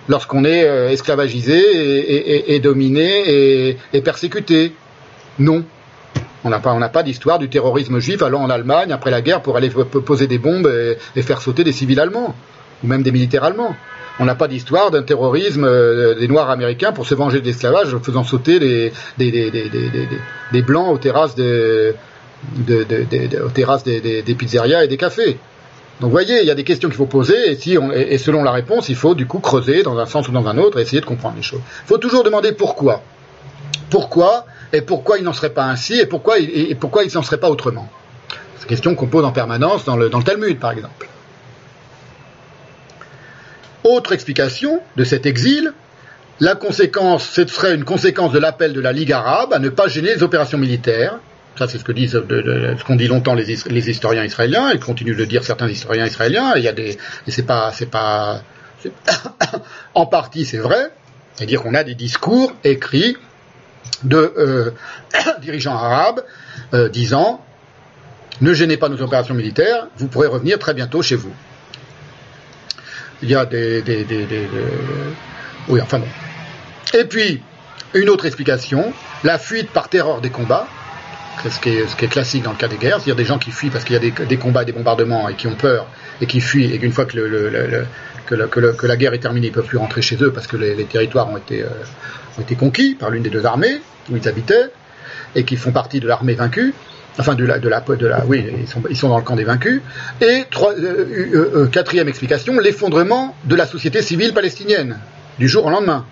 Lorsqu'on 0.10 0.44
est 0.44 0.68
euh, 0.68 0.90
esclavagisé 0.90 2.54
et, 2.54 2.60
dominé 2.60 3.78
et, 3.94 4.02
persécuté. 4.02 4.74
Non. 5.40 5.64
On 6.44 6.50
n'a 6.50 6.60
pas, 6.60 6.78
pas 6.90 7.04
d'histoire 7.04 7.40
du 7.40 7.50
terrorisme 7.50 8.00
juif 8.00 8.22
allant 8.22 8.42
en 8.42 8.50
Allemagne 8.50 8.92
après 8.92 9.12
la 9.12 9.22
guerre 9.22 9.42
pour 9.42 9.56
aller 9.56 9.70
poser 9.70 10.28
des 10.28 10.38
bombes 10.38 10.70
et, 11.16 11.22
faire 11.22 11.42
sauter 11.42 11.64
des 11.64 11.72
civils 11.72 12.00
allemands, 12.00 12.36
ou 12.84 12.88
même 12.88 13.02
des 13.02 13.12
militaires 13.12 13.44
allemands. 13.44 13.76
On 14.20 14.26
n'a 14.26 14.36
pas 14.36 14.48
d'histoire 14.48 14.92
d'un 14.92 15.02
terrorisme 15.02 15.64
euh, 15.64 16.14
des 16.14 16.28
Noirs 16.28 16.50
américains 16.50 16.92
pour 16.92 17.08
se 17.08 17.16
venger 17.16 17.40
de 17.40 17.46
l'esclavage 17.46 17.96
en 17.96 18.00
faisant 18.00 18.24
sauter 18.24 18.60
des, 18.60 18.92
des, 19.18 20.62
Blancs 20.62 20.94
aux 20.94 20.98
terrasses, 21.00 21.34
des, 21.34 21.94
aux 22.70 23.50
terrasses 23.50 23.84
des, 23.84 24.36
pizzerias 24.38 24.84
et 24.84 24.88
des 24.88 24.98
cafés. 24.98 25.40
Donc 26.00 26.10
vous 26.10 26.12
voyez, 26.12 26.42
il 26.42 26.48
y 26.48 26.52
a 26.52 26.56
des 26.56 26.64
questions 26.64 26.90
qu'il 26.90 26.98
faut 26.98 27.06
poser, 27.06 27.52
et, 27.52 27.56
si 27.56 27.78
et 27.96 28.18
selon 28.18 28.44
la 28.44 28.52
réponse, 28.52 28.90
il 28.90 28.96
faut 28.96 29.16
du 29.16 29.26
coup 29.26 29.40
creuser 29.40 29.82
dans 29.82 29.98
un 29.98 30.06
sens 30.06 30.28
ou 30.28 30.32
dans 30.32 30.48
un 30.48 30.58
autre 30.58 30.78
et 30.80 30.82
essayer 30.82 31.02
de 31.02 31.06
comprendre 31.06 31.38
les 31.38 31.44
choses. 31.44 31.62
Il 31.86 31.88
faut 31.88 31.98
toujours 31.98 32.24
demander 32.24 32.52
pourquoi. 32.52 33.02
Pourquoi, 33.90 34.46
et 34.74 34.82
pourquoi 34.82 35.20
il 35.20 35.24
n'en 35.24 35.34
serait 35.34 35.54
pas 35.54 35.66
ainsi, 35.66 36.00
et 36.00 36.08
pourquoi, 36.08 36.40
et 36.40 36.76
pourquoi 36.76 37.04
il 37.04 37.14
n'en 37.14 37.22
serait 37.22 37.40
pas 37.40 37.50
autrement? 37.50 37.88
C'est 38.58 38.64
une 38.64 38.68
question 38.70 38.96
qu'on 38.96 39.08
pose 39.08 39.24
en 39.24 39.32
permanence 39.32 39.86
dans 39.86 39.96
le, 39.96 40.10
Talmud, 40.10 40.60
par 40.60 40.72
exemple. 40.72 41.08
Autre 43.84 44.14
explication 44.14 44.82
de 44.96 45.04
cet 45.04 45.28
exil, 45.28 45.74
la 46.40 46.56
conséquence, 46.56 47.30
ce 47.30 47.46
serait 47.46 47.76
une 47.76 47.84
conséquence 47.84 48.32
de 48.32 48.40
l'appel 48.40 48.74
de 48.74 48.82
la 48.82 48.92
Ligue 48.92 49.12
arabe 49.12 49.54
à 49.54 49.60
ne 49.60 49.70
pas 49.70 49.88
gêner 49.88 50.16
les 50.16 50.24
opérations 50.24 50.58
militaires, 50.58 51.20
ça, 51.56 51.68
c'est 51.68 51.78
ce 51.78 51.84
que 51.84 51.92
disent, 51.92 52.14
ce 52.14 52.84
qu'ont 52.84 52.96
dit 52.96 53.08
longtemps 53.08 53.36
les, 53.36 53.90
historiens 53.90 54.24
israéliens, 54.24 54.72
et 54.72 54.80
continuent 54.80 55.16
de 55.16 55.26
dire 55.26 55.44
certains 55.44 55.70
historiens 55.70 56.08
israéliens. 56.08 56.54
il 56.56 56.64
y 56.64 56.68
a 56.68 56.72
des, 56.72 56.98
c'est 57.28 57.46
pas, 57.46 57.72
pas, 57.92 58.42
en 59.94 60.08
partie 60.08 60.46
c'est 60.46 60.58
vrai. 60.58 60.90
C'est-à-dire 61.36 61.62
qu'on 61.62 61.76
a 61.76 61.84
des 61.84 61.94
discours 61.94 62.54
écrits 62.64 63.18
de 64.04 64.34
euh, 64.38 64.72
dirigeants 65.42 65.76
arabes 65.76 66.24
euh, 66.74 66.90
disant 66.90 67.44
ne 68.42 68.54
gênez 68.54 68.78
pas 68.78 68.90
nos 68.90 69.02
opérations 69.02 69.36
militaires, 69.36 69.88
vous 69.98 70.08
pourrez 70.08 70.28
revenir 70.28 70.58
très 70.58 70.74
bientôt 70.74 71.02
chez 71.02 71.16
vous. 71.16 71.34
Il 73.22 73.30
y 73.30 73.36
a 73.36 73.46
des, 73.46 73.82
des, 73.82 74.04
des, 74.04 74.26
oui, 75.70 75.80
enfin 75.82 76.00
bon. 76.00 76.08
Et 76.94 77.06
puis 77.06 77.42
une 77.94 78.10
autre 78.10 78.26
explication, 78.26 78.92
la 79.24 79.38
fuite 79.38 79.70
par 79.70 79.88
terreur 79.88 80.20
des 80.20 80.32
combats 80.32 80.68
ce 81.50 81.60
qui, 81.60 81.78
ce 81.88 81.96
qui 81.96 82.06
est 82.06 82.10
classique 82.10 82.44
dans 82.44 82.52
le 82.52 82.58
cas 82.58 82.68
des 82.68 82.78
guerres, 82.78 82.98
c'est-à-dire 82.98 83.16
des 83.16 83.26
gens 83.26 83.40
qui 83.40 83.52
fuient 83.52 83.70
parce 83.70 83.84
qu'il 83.84 83.94
y 83.94 83.98
a 83.98 84.26
des, 84.26 84.38
combats, 84.38 84.64
des 84.66 84.72
bombardements 84.72 85.28
et 85.30 85.36
qui 85.36 85.48
ont 85.48 85.56
peur 85.56 85.88
et 86.22 86.26
qui 86.26 86.40
fuient 86.40 86.74
et 86.74 86.80
qu'une 86.80 86.92
fois 86.92 87.06
que, 87.06 87.18
le, 87.18 87.86
que, 88.26 88.86
la 88.86 88.96
guerre 88.96 89.14
est 89.14 89.20
terminée, 89.20 89.48
ils 89.48 89.50
ne 89.50 89.56
peuvent 89.56 89.66
plus 89.66 89.78
rentrer 89.78 90.02
chez 90.02 90.18
eux 90.22 90.32
parce 90.32 90.48
que 90.48 90.58
les, 90.58 90.86
territoires 90.86 91.30
ont 91.30 91.38
été, 91.38 91.62
euh, 91.62 91.68
ont 92.38 92.42
été 92.42 92.56
conquis 92.56 92.96
par 92.96 93.10
l'une 93.10 93.24
des 93.24 93.30
deux 93.30 93.46
armées 93.46 93.82
où 94.12 94.18
ils 94.18 94.28
habitaient 94.28 94.70
et 95.36 95.44
qui 95.44 95.56
font 95.56 95.72
partie 95.72 96.00
de 96.00 96.08
l'armée 96.08 96.34
vaincue. 96.34 96.74
Enfin, 97.20 97.36
de 97.36 97.46
la, 97.46 98.26
oui, 98.26 98.44
ils 98.90 98.98
sont, 98.98 99.10
dans 99.10 99.18
le 99.18 99.24
camp 99.24 99.36
des 99.36 99.44
vaincus. 99.44 99.82
Et 100.20 100.46
euh, 100.56 101.46
euh, 101.56 101.68
quatrième 101.68 102.08
explication, 102.08 102.60
l'effondrement 102.60 103.36
de 103.46 103.56
la 103.56 103.68
société 103.68 104.02
civile 104.02 104.34
palestinienne 104.34 104.98
du 105.38 105.48
jour 105.48 105.66
au 105.66 105.70
lendemain 105.70 106.06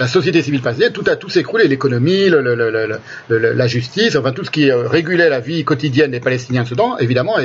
la 0.00 0.08
société 0.08 0.42
civile 0.42 0.60
palestinienne, 0.60 0.92
tout 0.92 1.04
a 1.06 1.14
tout 1.14 1.28
s'écroulé, 1.28 1.68
l'économie, 1.68 2.28
la 2.28 3.66
justice, 3.68 4.16
enfin 4.16 4.32
tout 4.32 4.42
ce 4.44 4.50
qui 4.50 4.72
régulait 4.72 5.28
la 5.28 5.38
vie 5.38 5.62
quotidienne 5.62 6.10
des 6.10 6.18
Palestiniens 6.18 6.64
de 6.64 6.74
temps, 6.74 6.98
évidemment, 6.98 7.36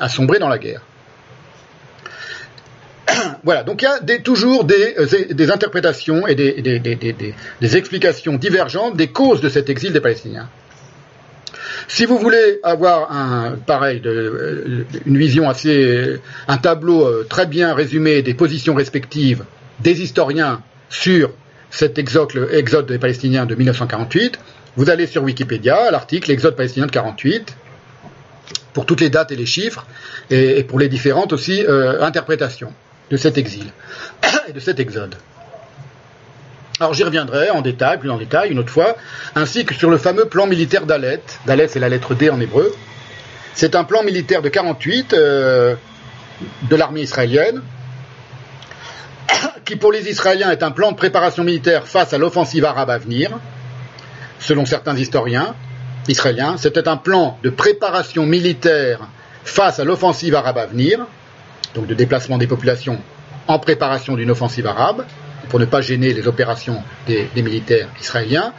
a 0.00 0.08
sombré 0.08 0.38
dans 0.38 0.48
la 0.48 0.56
guerre. 0.56 0.80
voilà, 3.44 3.62
donc 3.62 3.82
il 3.82 3.84
y 3.84 4.12
a 4.12 4.18
toujours 4.18 4.64
des, 4.64 4.94
euh, 4.98 5.06
des, 5.30 5.50
interprétations 5.50 6.26
et 6.26 6.34
des, 6.34 7.76
explications 7.76 8.34
divergentes 8.34 8.96
des 8.96 9.08
causes 9.08 9.40
de 9.40 9.48
cet 9.48 9.68
exil 9.70 9.92
des 9.92 10.00
Palestiniens. 10.00 10.48
Si 11.88 12.04
vous 12.04 12.18
voulez 12.18 12.60
avoir 12.62 13.10
un 13.10 13.56
pareil, 13.66 14.00
euh, 14.04 14.84
une 15.06 15.18
vision 15.18 15.48
assez, 15.48 16.18
un 16.46 16.58
tableau 16.58 17.24
très 17.24 17.46
bien 17.46 17.74
résumé 17.74 18.22
des 18.22 18.34
positions 18.34 18.74
respectives 18.74 19.44
des 19.80 20.02
historiens 20.02 20.62
sur 20.88 21.30
cet 21.70 21.98
exode, 21.98 22.86
des 22.86 22.98
Palestiniens 22.98 23.46
de 23.46 23.54
1948. 23.54 24.38
Vous 24.76 24.90
allez 24.90 25.06
sur 25.06 25.22
Wikipédia, 25.22 25.90
l'article 25.90 26.30
Exode 26.30 26.56
palestinien 26.56 26.86
de 26.86 26.92
48, 26.92 27.56
pour 28.72 28.86
toutes 28.86 29.00
les 29.00 29.10
dates 29.10 29.32
et 29.32 29.36
les 29.36 29.46
chiffres, 29.46 29.86
et, 30.30 30.62
pour 30.64 30.78
les 30.78 30.88
différentes 30.88 31.32
aussi 31.32 31.64
euh, 31.66 32.02
interprétations 32.02 32.72
de 33.10 33.16
cet 33.16 33.38
exil 33.38 33.72
et 34.48 34.52
de 34.52 34.60
cet 34.60 34.80
exode. 34.80 35.16
Alors 36.78 36.94
j'y 36.94 37.04
reviendrai 37.04 37.50
en 37.50 37.60
détail, 37.60 37.98
plus 37.98 38.10
en 38.10 38.16
détail, 38.16 38.50
une 38.50 38.58
autre 38.58 38.72
fois, 38.72 38.96
ainsi 39.34 39.66
que 39.66 39.74
sur 39.74 39.90
le 39.90 39.98
fameux 39.98 40.24
plan 40.26 40.46
militaire 40.46 40.86
d'Alet. 40.86 41.20
Dalet, 41.46 41.68
c'est 41.68 41.78
la 41.78 41.90
lettre 41.90 42.14
D 42.14 42.30
en 42.30 42.40
hébreu. 42.40 42.72
C'est 43.52 43.74
un 43.74 43.84
plan 43.84 44.02
militaire 44.02 44.40
de 44.40 44.48
48, 44.48 45.12
euh, 45.12 45.74
de 46.70 46.76
l'armée 46.76 47.02
israélienne, 47.02 47.60
qui 49.66 49.76
pour 49.76 49.92
les 49.92 50.08
Israéliens 50.08 50.50
est 50.50 50.62
un 50.62 50.70
plan 50.70 50.92
de 50.92 50.96
préparation 50.96 51.44
militaire 51.44 51.86
face 51.86 52.14
à 52.14 52.18
l'offensive 52.18 52.64
arabe 52.64 52.88
à 52.88 52.96
venir, 52.96 53.38
selon 54.38 54.64
certains 54.64 54.96
historiens 54.96 55.54
israéliens. 56.08 56.56
C'était 56.56 56.88
un 56.88 56.96
plan 56.96 57.38
de 57.42 57.50
préparation 57.50 58.24
militaire 58.24 59.00
face 59.44 59.78
à 59.78 59.84
l'offensive 59.84 60.34
arabe 60.34 60.56
à 60.56 60.66
venir, 60.66 61.06
donc 61.74 61.86
de 61.86 61.94
déplacement 61.94 62.38
des 62.38 62.46
populations 62.46 62.98
en 63.46 63.58
préparation 63.58 64.16
d'une 64.16 64.30
offensive 64.30 64.66
arabe, 64.66 65.04
pour 65.48 65.58
ne 65.58 65.64
pas 65.64 65.80
gêner 65.80 66.14
les 66.14 66.26
opérations 66.28 66.82
des, 67.06 67.28
militaires 67.36 67.88
israéliens. 68.00 68.52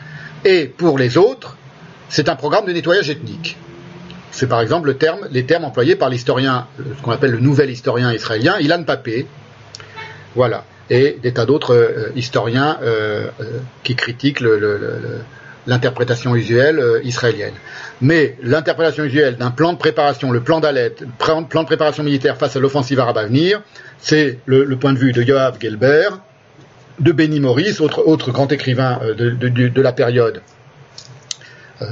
Et 0.43 0.65
pour 0.65 0.97
les 0.97 1.17
autres, 1.17 1.57
c'est 2.09 2.29
un 2.29 2.35
programme 2.35 2.65
de 2.65 2.73
nettoyage 2.73 3.09
ethnique. 3.09 3.57
C'est 4.31 4.47
par 4.47 4.61
exemple 4.61 4.87
le 4.87 4.97
terme, 4.97 5.27
les 5.31 5.45
termes 5.45 5.65
employés 5.65 5.95
par 5.95 6.09
l'historien, 6.09 6.67
ce 6.77 7.01
qu'on 7.01 7.11
appelle 7.11 7.31
le 7.31 7.39
nouvel 7.39 7.69
historien 7.69 8.13
israélien, 8.13 8.59
Ilan 8.59 8.83
Papé. 8.83 9.27
Voilà. 10.35 10.65
Et 10.89 11.17
des 11.21 11.33
tas 11.33 11.45
d'autres 11.45 11.73
euh, 11.73 12.11
historiens 12.15 12.77
euh, 12.81 13.27
euh, 13.39 13.59
qui 13.83 13.95
critiquent 13.95 14.41
l'interprétation 15.67 16.35
usuelle 16.35 16.81
israélienne. 17.03 17.53
Mais 18.01 18.35
l'interprétation 18.41 19.03
usuelle 19.03 19.37
d'un 19.37 19.51
plan 19.51 19.73
de 19.73 19.77
préparation, 19.77 20.31
le 20.31 20.41
plan 20.41 20.59
d'Alet, 20.59 20.95
plan 21.17 21.41
de 21.41 21.65
préparation 21.65 22.03
militaire 22.03 22.37
face 22.37 22.55
à 22.55 22.59
l'offensive 22.59 22.99
arabe 22.99 23.17
à 23.17 23.25
venir, 23.25 23.61
c'est 23.99 24.39
le, 24.45 24.75
point 24.75 24.93
de 24.93 24.97
vue 24.97 25.11
de 25.11 25.21
Yoav 25.21 25.57
Gelber, 25.61 26.09
de 26.99 27.11
Benny 27.11 27.39
Morris, 27.39 27.77
autre, 27.79 28.31
grand 28.31 28.51
écrivain 28.51 28.99
euh, 29.03 29.13
de, 29.13 29.81
la 29.81 29.93
période 29.93 30.37
euh, 30.37 30.60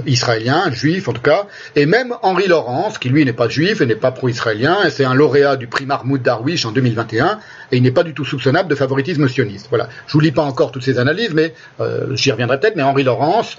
israélien, 0.06 0.72
juif 0.72 1.08
en 1.08 1.14
tout 1.14 1.22
cas, 1.22 1.48
et 1.76 1.86
même 1.86 2.14
Henri 2.22 2.48
Laurence, 2.48 2.98
qui 2.98 3.10
lui 3.10 3.26
n'est 3.26 3.34
pas 3.34 3.50
juif 3.50 3.82
et 3.82 3.86
n'est 3.86 3.96
pas 3.96 4.12
pro-israélien, 4.12 4.84
et 4.86 4.90
c'est 4.90 5.06
un 5.06 5.14
lauréat 5.14 5.56
du 5.56 5.68
prix 5.68 5.86
Mahmoud 5.86 6.22
Darwish 6.22 6.66
en 6.66 6.72
2021, 6.72 7.40
et 7.72 7.78
il 7.78 7.84
n'est 7.84 7.92
pas 7.92 8.04
du 8.04 8.14
tout 8.14 8.26
soupçonnable 8.26 8.70
de 8.70 8.76
favoritisme 8.76 9.28
sioniste. 9.28 9.68
Voilà. 9.70 9.90
Je 10.08 10.14
vous 10.14 10.20
lis 10.20 10.32
pas 10.32 10.44
encore 10.44 10.72
toutes 10.72 10.84
ces 10.84 11.00
analyses, 11.00 11.34
mais 11.34 11.54
euh, 11.80 12.16
j'y 12.16 12.32
reviendrai 12.32 12.60
peut-être, 12.60 12.76
mais 12.76 12.84
Henri 12.84 13.04
Laurence 13.04 13.58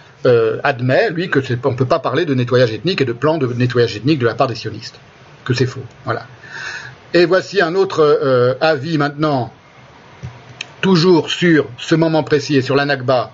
admet, 0.63 1.11
lui, 1.11 1.31
que 1.31 1.41
on 1.65 1.71
ne 1.71 1.77
peut 1.77 1.87
pas 1.87 1.99
parler 1.99 2.27
de 2.27 2.35
nettoyage 2.35 2.73
ethnique 2.73 3.01
et 3.01 3.07
de 3.07 3.13
plan 3.13 3.39
de 3.39 3.47
nettoyage 3.47 3.97
ethnique 3.97 4.19
de 4.19 4.27
la 4.27 4.35
part 4.35 4.49
des 4.49 4.55
sionistes, 4.55 4.97
que 5.45 5.55
c'est 5.55 5.67
faux. 5.67 5.85
Voilà. 6.05 6.27
Et 7.15 7.25
voici 7.25 7.61
un 7.63 7.75
autre 7.75 8.57
avis 8.61 8.99
maintenant 8.99 9.51
toujours 10.81 11.31
sur 11.31 11.67
ce 11.79 11.95
moment 11.95 12.23
précis 12.23 12.57
et 12.57 12.63
sur 12.63 12.75
la 12.75 12.85
Nakba, 12.85 13.33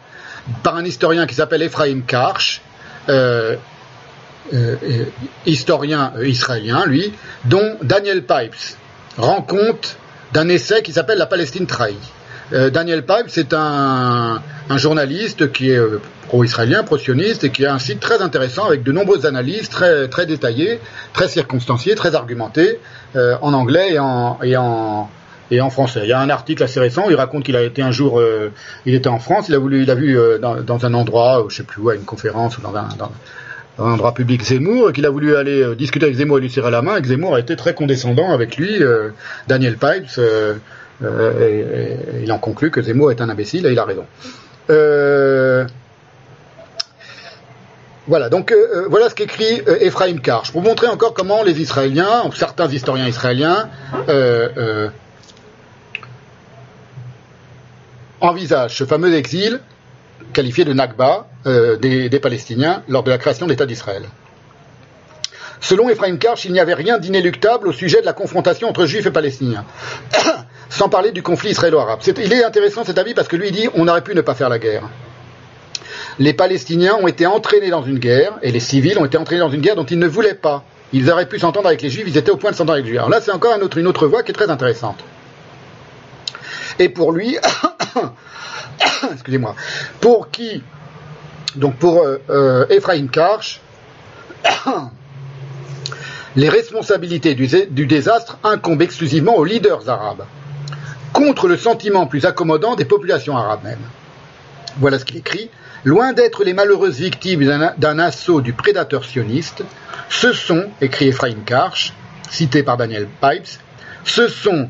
par 0.62 0.76
un 0.76 0.84
historien 0.84 1.26
qui 1.26 1.34
s'appelle 1.34 1.62
Ephraim 1.62 2.02
Karch, 2.06 2.60
euh, 2.60 2.62
euh, 2.62 2.62
euh, 2.62 2.65
historien 5.46 6.12
israélien, 6.22 6.84
lui, 6.86 7.12
dont 7.44 7.76
Daniel 7.82 8.22
Pipes 8.22 8.76
rend 9.16 9.42
compte 9.42 9.96
d'un 10.32 10.48
essai 10.48 10.82
qui 10.82 10.92
s'appelle 10.92 11.18
La 11.18 11.26
Palestine 11.26 11.66
trahie. 11.66 11.96
Daniel 12.52 13.04
Pipes 13.04 13.36
est 13.36 13.52
un, 13.54 14.40
journaliste 14.76 15.52
qui 15.52 15.70
est 15.70 15.80
pro-israélien, 16.28 16.84
pro-sioniste 16.84 17.44
et 17.44 17.50
qui 17.50 17.66
a 17.66 17.74
un 17.74 17.78
site 17.78 17.98
très 18.00 18.22
intéressant 18.22 18.66
avec 18.66 18.82
de 18.82 18.92
nombreuses 18.92 19.26
analyses 19.26 19.68
très, 19.68 20.08
très 20.08 20.26
détaillées, 20.26 20.80
très 21.12 21.28
circonstanciées, 21.28 21.94
très 21.96 22.14
argumentées, 22.14 22.78
en 23.16 23.52
anglais 23.52 23.94
et 23.94 23.98
en, 23.98 25.08
et 25.50 25.60
en 25.60 25.70
français. 25.70 26.00
Il 26.02 26.08
y 26.08 26.12
a 26.12 26.20
un 26.20 26.30
article 26.30 26.62
assez 26.62 26.80
récent, 26.80 27.04
il 27.08 27.16
raconte 27.16 27.44
qu'il 27.44 27.56
a 27.56 27.62
été 27.62 27.82
un 27.82 27.90
jour, 27.90 28.18
euh, 28.18 28.52
il 28.84 28.94
était 28.94 29.08
en 29.08 29.18
France, 29.18 29.48
il 29.48 29.54
a 29.54 29.58
voulu, 29.58 29.82
il 29.82 29.90
a 29.90 29.94
vu 29.94 30.18
euh, 30.18 30.38
dans, 30.38 30.86
un 30.86 30.94
endroit, 30.94 31.44
je 31.48 31.56
sais 31.56 31.62
plus 31.62 31.80
où, 31.80 31.88
à 31.88 31.94
une 31.94 32.04
conférence 32.04 32.58
ou 32.58 32.62
dans 32.62 32.74
un, 32.74 32.88
endroit 33.78 34.14
public 34.14 34.42
Zemmour, 34.42 34.92
qu'il 34.92 35.06
a 35.06 35.10
voulu 35.10 35.36
aller 35.36 35.62
euh, 35.62 35.74
discuter 35.74 36.06
avec 36.06 36.16
Zemmour 36.16 36.38
et 36.38 36.40
lui 36.40 36.50
serrer 36.50 36.70
la 36.70 36.82
main, 36.82 36.96
et 36.96 37.02
que 37.02 37.08
Zemmour 37.08 37.34
a 37.34 37.40
été 37.40 37.56
très 37.56 37.74
condescendant 37.74 38.32
avec 38.32 38.56
lui, 38.56 38.80
Daniel 39.46 39.76
Pipes, 39.76 40.18
et, 41.02 41.96
il 42.22 42.32
en 42.32 42.38
conclut 42.38 42.70
que 42.70 42.82
Zemmour 42.82 43.10
est 43.10 43.20
un 43.20 43.28
imbécile 43.28 43.66
et 43.66 43.72
il 43.72 43.78
a 43.78 43.84
raison. 43.84 44.06
Voilà, 48.08 48.28
donc 48.28 48.54
voilà 48.88 49.10
ce 49.10 49.14
qu'écrit 49.14 49.62
Ephraim 49.80 50.18
Karch, 50.18 50.52
pour 50.52 50.62
montrer 50.62 50.86
encore 50.86 51.12
comment 51.12 51.42
les 51.42 51.60
Israéliens, 51.60 52.30
certains 52.34 52.68
historiens 52.68 53.08
israéliens, 53.08 53.68
envisage 58.20 58.76
ce 58.76 58.84
fameux 58.84 59.14
exil 59.14 59.60
qualifié 60.32 60.64
de 60.64 60.72
Nakba 60.72 61.26
euh, 61.46 61.76
des, 61.76 62.20
Palestiniens 62.20 62.82
lors 62.88 63.02
de 63.02 63.10
la 63.10 63.18
création 63.18 63.46
de 63.46 63.50
l'État 63.50 63.66
d'Israël. 63.66 64.02
Selon 65.60 65.88
Ephraim 65.88 66.16
Karch, 66.16 66.44
il 66.44 66.52
n'y 66.52 66.60
avait 66.60 66.74
rien 66.74 66.98
d'inéluctable 66.98 67.68
au 67.68 67.72
sujet 67.72 68.00
de 68.00 68.06
la 68.06 68.12
confrontation 68.12 68.68
entre 68.68 68.84
juifs 68.86 69.06
et 69.06 69.10
palestiniens, 69.10 69.64
sans 70.68 70.88
parler 70.88 71.12
du 71.12 71.22
conflit 71.22 71.50
israélo-arabe. 71.50 72.00
il 72.06 72.32
est 72.32 72.44
intéressant 72.44 72.84
cet 72.84 72.98
avis 72.98 73.14
parce 73.14 73.28
que 73.28 73.36
lui 73.36 73.50
dit 73.50 73.68
on 73.74 73.88
aurait 73.88 74.02
pu 74.02 74.14
ne 74.14 74.20
pas 74.20 74.34
faire 74.34 74.48
la 74.48 74.58
guerre. 74.58 74.82
Les 76.18 76.32
Palestiniens 76.32 76.96
ont 77.00 77.06
été 77.06 77.26
entraînés 77.26 77.70
dans 77.70 77.82
une 77.82 77.98
guerre, 77.98 78.38
et 78.42 78.50
les 78.50 78.60
civils 78.60 78.98
ont 78.98 79.04
été 79.04 79.18
entraînés 79.18 79.40
dans 79.40 79.50
une 79.50 79.60
guerre 79.60 79.76
dont 79.76 79.84
ils 79.84 79.98
ne 79.98 80.06
voulaient 80.06 80.34
pas. 80.34 80.64
Ils 80.92 81.10
auraient 81.10 81.28
pu 81.28 81.38
s'entendre 81.38 81.66
avec 81.66 81.82
les 81.82 81.90
juifs, 81.90 82.04
ils 82.06 82.16
étaient 82.16 82.30
au 82.30 82.36
point 82.36 82.52
de 82.52 82.56
s'entendre 82.56 82.74
avec 82.74 82.84
les 82.84 82.90
juifs. 82.90 83.00
Alors 83.00 83.10
là, 83.10 83.20
c'est 83.20 83.32
encore 83.32 83.54
une 83.76 83.86
autre 83.86 84.06
voie 84.06 84.22
qui 84.22 84.30
est 84.30 84.34
très 84.34 84.50
intéressante. 84.50 84.98
Et 86.78 86.88
pour 86.88 87.12
lui, 87.12 87.38
excusez-moi, 89.12 89.54
pour 90.00 90.30
qui, 90.30 90.62
donc 91.54 91.76
pour 91.76 92.02
euh, 92.02 92.18
euh, 92.30 92.66
Ephraim 92.68 93.06
Karch, 93.08 93.60
les 96.36 96.48
responsabilités 96.48 97.34
du, 97.34 97.86
désastre 97.86 98.38
incombent 98.44 98.82
exclusivement 98.82 99.36
aux 99.36 99.44
leaders 99.44 99.88
arabes, 99.88 100.24
contre 101.12 101.48
le 101.48 101.56
sentiment 101.56 102.06
plus 102.06 102.26
accommodant 102.26 102.74
des 102.74 102.84
populations 102.84 103.36
arabes 103.36 103.64
même. 103.64 103.80
Voilà 104.78 104.98
ce 104.98 105.06
qu'il 105.06 105.16
écrit. 105.16 105.50
Loin 105.84 106.12
d'être 106.12 106.44
les 106.44 106.52
malheureuses 106.52 106.98
victimes 106.98 107.46
d'un 107.78 107.98
assaut 107.98 108.40
du 108.40 108.52
prédateur 108.52 109.04
sioniste, 109.04 109.62
ce 110.10 110.32
sont, 110.32 110.66
écrit 110.80 111.08
Ephraim 111.08 111.42
Karch, 111.46 111.94
cité 112.28 112.62
par 112.62 112.76
Daniel 112.76 113.08
Pipes, 113.20 113.60
ce 114.04 114.28
sont 114.28 114.68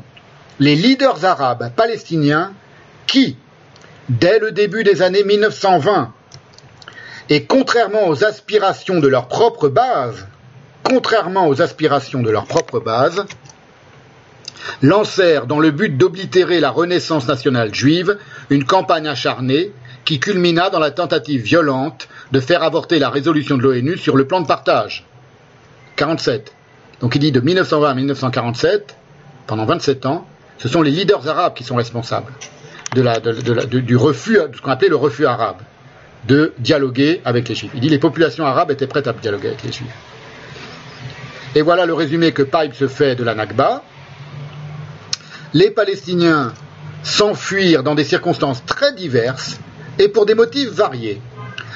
les 0.59 0.75
leaders 0.75 1.23
arabes 1.23 1.71
palestiniens 1.75 2.53
qui, 3.05 3.37
dès 4.09 4.39
le 4.39 4.51
début 4.51 4.83
des 4.83 5.01
années 5.01 5.23
1920, 5.23 6.13
et 7.29 7.43
contrairement 7.43 8.07
aux 8.07 8.23
aspirations 8.23 8.99
de 8.99 9.07
leur 9.07 9.27
propre 9.27 9.69
base, 9.69 10.27
contrairement 10.83 11.47
aux 11.47 11.61
aspirations 11.61 12.21
de 12.21 12.31
leur 12.31 12.45
propre 12.45 12.79
base, 12.79 13.25
lancèrent 14.81 15.45
dans 15.45 15.59
le 15.59 15.71
but 15.71 15.97
d'oblitérer 15.97 16.59
la 16.59 16.71
renaissance 16.71 17.27
nationale 17.27 17.73
juive 17.73 18.17
une 18.49 18.63
campagne 18.63 19.07
acharnée 19.07 19.71
qui 20.05 20.19
culmina 20.19 20.69
dans 20.69 20.79
la 20.79 20.91
tentative 20.91 21.41
violente 21.41 22.07
de 22.31 22.39
faire 22.39 22.63
avorter 22.63 22.99
la 22.99 23.09
résolution 23.09 23.57
de 23.57 23.63
l'ONU 23.63 23.97
sur 23.97 24.15
le 24.15 24.25
plan 24.25 24.41
de 24.41 24.47
partage. 24.47 25.05
47. 25.97 26.53
Donc 27.01 27.15
il 27.15 27.19
dit 27.19 27.31
de 27.31 27.39
1920 27.39 27.89
à 27.89 27.93
1947, 27.93 28.95
pendant 29.47 29.65
27 29.65 30.05
ans, 30.05 30.25
ce 30.57 30.67
sont 30.67 30.81
les 30.81 30.91
leaders 30.91 31.27
arabes 31.27 31.53
qui 31.53 31.63
sont 31.63 31.75
responsables 31.75 32.31
du 32.93 33.95
refus, 33.97 34.39
de 34.49 34.55
ce 34.55 34.61
qu'on 34.61 34.71
appelait 34.71 34.89
le 34.89 34.95
refus 34.95 35.25
arabe, 35.25 35.57
de 36.27 36.53
dialoguer 36.59 37.21
avec 37.25 37.49
les 37.49 37.55
juifs. 37.55 37.71
Il 37.73 37.81
dit 37.81 37.89
les 37.89 37.99
populations 37.99 38.45
arabes 38.45 38.71
étaient 38.71 38.87
prêtes 38.87 39.07
à 39.07 39.13
dialoguer 39.13 39.49
avec 39.49 39.63
les 39.63 39.71
juifs. 39.71 39.95
Et 41.55 41.61
voilà 41.61 41.85
le 41.85 41.93
résumé 41.93 42.31
que 42.31 42.43
Pipe 42.43 42.73
se 42.73 42.87
fait 42.87 43.15
de 43.15 43.23
la 43.23 43.35
Nakba. 43.35 43.83
Les 45.53 45.71
Palestiniens 45.71 46.53
s'enfuirent 47.03 47.83
dans 47.83 47.95
des 47.95 48.03
circonstances 48.03 48.63
très 48.65 48.93
diverses 48.93 49.59
et 49.99 50.09
pour 50.09 50.25
des 50.25 50.35
motifs 50.35 50.69
variés. 50.69 51.21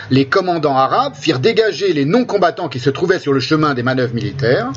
Les 0.10 0.26
commandants 0.27 0.76
arabes 0.76 1.16
firent 1.16 1.40
dégager 1.40 1.93
les 1.93 2.06
non-combattants 2.06 2.68
qui 2.68 2.80
se 2.80 2.90
trouvaient 2.90 3.19
sur 3.19 3.34
le 3.34 3.40
chemin 3.40 3.74
des 3.74 3.84
manœuvres 3.84 4.14
militaires. 4.14 4.72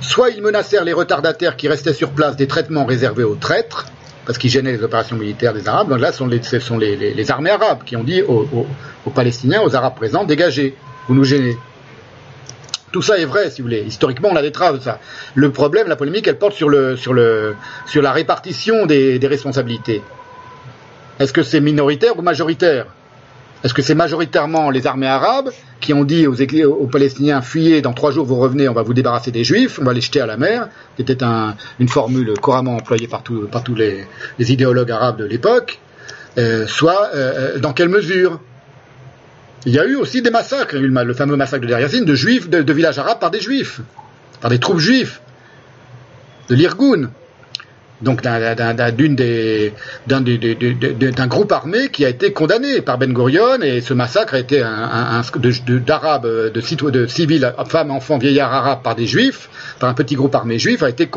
Soit 0.00 0.30
ils 0.30 0.42
menacèrent 0.42 0.84
les 0.84 0.92
retardataires 0.92 1.56
qui 1.56 1.68
restaient 1.68 1.92
sur 1.92 2.10
place 2.10 2.36
des 2.36 2.46
traitements 2.46 2.84
réservés 2.84 3.24
aux 3.24 3.34
traîtres, 3.34 3.86
parce 4.26 4.38
qu'ils 4.38 4.50
gênaient 4.50 4.72
les 4.72 4.82
opérations 4.82 5.16
militaires 5.16 5.54
des 5.54 5.68
Arabes. 5.68 5.88
Donc 5.88 6.00
là, 6.00 6.12
ce 6.12 6.58
sont 6.58 6.78
les, 6.78 7.30
armées 7.30 7.50
arabes 7.50 7.82
qui 7.84 7.96
ont 7.96 8.04
dit 8.04 8.22
aux, 8.22 8.66
Palestiniens, 9.14 9.62
aux 9.62 9.74
Arabes 9.74 9.96
présents, 9.96 10.24
dégagez, 10.24 10.76
vous 11.08 11.14
nous 11.14 11.24
gênez. 11.24 11.56
Tout 12.92 13.02
ça 13.02 13.18
est 13.18 13.24
vrai, 13.24 13.50
si 13.50 13.60
vous 13.60 13.68
voulez. 13.68 13.82
Historiquement, 13.86 14.30
on 14.32 14.36
a 14.36 14.42
des 14.42 14.52
traces. 14.52 14.88
Le 15.34 15.50
problème, 15.50 15.88
la 15.88 15.96
polémique, 15.96 16.26
elle 16.26 16.38
porte 16.38 16.54
sur, 16.54 16.70
la 16.70 18.12
répartition 18.12 18.86
des 18.86 19.18
responsabilités. 19.24 20.02
Est-ce 21.18 21.32
que 21.32 21.42
c'est 21.42 21.60
minoritaire 21.60 22.16
ou 22.16 22.22
majoritaire? 22.22 22.86
Est-ce 23.64 23.74
que 23.74 23.82
c'est 23.82 23.94
majoritairement 23.94 24.70
les 24.70 24.86
armées 24.86 25.08
arabes 25.08 25.50
qui 25.80 25.92
ont 25.92 26.04
dit 26.04 26.26
aux, 26.26 26.86
Palestiniens 26.86 27.42
fuyez, 27.42 27.82
dans 27.82 27.92
trois 27.92 28.12
jours 28.12 28.24
vous 28.24 28.36
revenez, 28.36 28.68
on 28.68 28.72
va 28.72 28.82
vous 28.82 28.94
débarrasser 28.94 29.32
des 29.32 29.42
Juifs, 29.42 29.78
on 29.80 29.84
va 29.84 29.92
les 29.92 30.00
jeter 30.00 30.20
à 30.20 30.26
la 30.26 30.36
mer, 30.36 30.68
qui 30.96 31.02
était 31.02 31.24
une 31.80 31.88
formule 31.88 32.34
couramment 32.40 32.76
employée 32.76 33.08
par, 33.08 33.22
tous 33.22 33.74
les, 33.74 34.06
idéologues 34.38 34.92
arabes 34.92 35.18
de 35.18 35.24
l'époque, 35.24 35.80
euh, 36.38 36.66
soit 36.68 37.10
euh, 37.14 37.56
euh, 37.56 37.58
dans 37.58 37.72
quelle 37.72 37.88
mesure? 37.88 38.40
Il 39.66 39.72
y 39.72 39.80
a 39.80 39.84
eu 39.84 39.96
aussi 39.96 40.22
des 40.22 40.30
massacres, 40.30 40.76
le 40.76 41.14
fameux 41.14 41.36
massacre 41.36 41.66
de 41.66 41.66
Deir 41.66 42.04
de 42.04 42.14
juifs, 42.14 42.48
de, 42.48 42.72
villages 42.72 42.98
arabes 42.98 43.18
par 43.18 43.32
des 43.32 43.40
juifs, 43.40 43.80
par 44.40 44.50
des 44.50 44.60
troupes 44.60 44.78
juifs. 44.78 45.20
de 46.48 46.54
l'Irgun, 46.54 47.10
donc 48.02 48.22
d'un 48.22 48.90
d'une 48.92 49.16
des 49.16 49.72
d'un 50.06 51.26
groupe 51.26 51.52
armé 51.52 51.88
qui 51.88 52.04
a 52.04 52.08
été 52.08 52.32
condamné 52.32 52.80
par 52.80 52.98
Ben 52.98 53.12
Gurion 53.12 53.60
et 53.62 53.80
ce 53.80 53.94
massacre 53.94 54.34
a 54.34 54.38
été 54.38 54.62
un, 54.62 54.68
un, 54.70 55.22
d'arabes 55.86 56.26
de, 56.26 56.50
de, 56.50 56.90
de 56.90 57.06
civils 57.06 57.52
femmes 57.68 57.90
enfants 57.90 58.18
vieillards 58.18 58.52
arabes 58.52 58.82
par 58.82 58.94
des 58.94 59.06
juifs 59.06 59.48
par 59.80 59.90
un 59.90 59.94
petit 59.94 60.14
groupe 60.14 60.34
armé 60.34 60.58
juif 60.58 60.82
a 60.82 60.88
été 60.88 61.08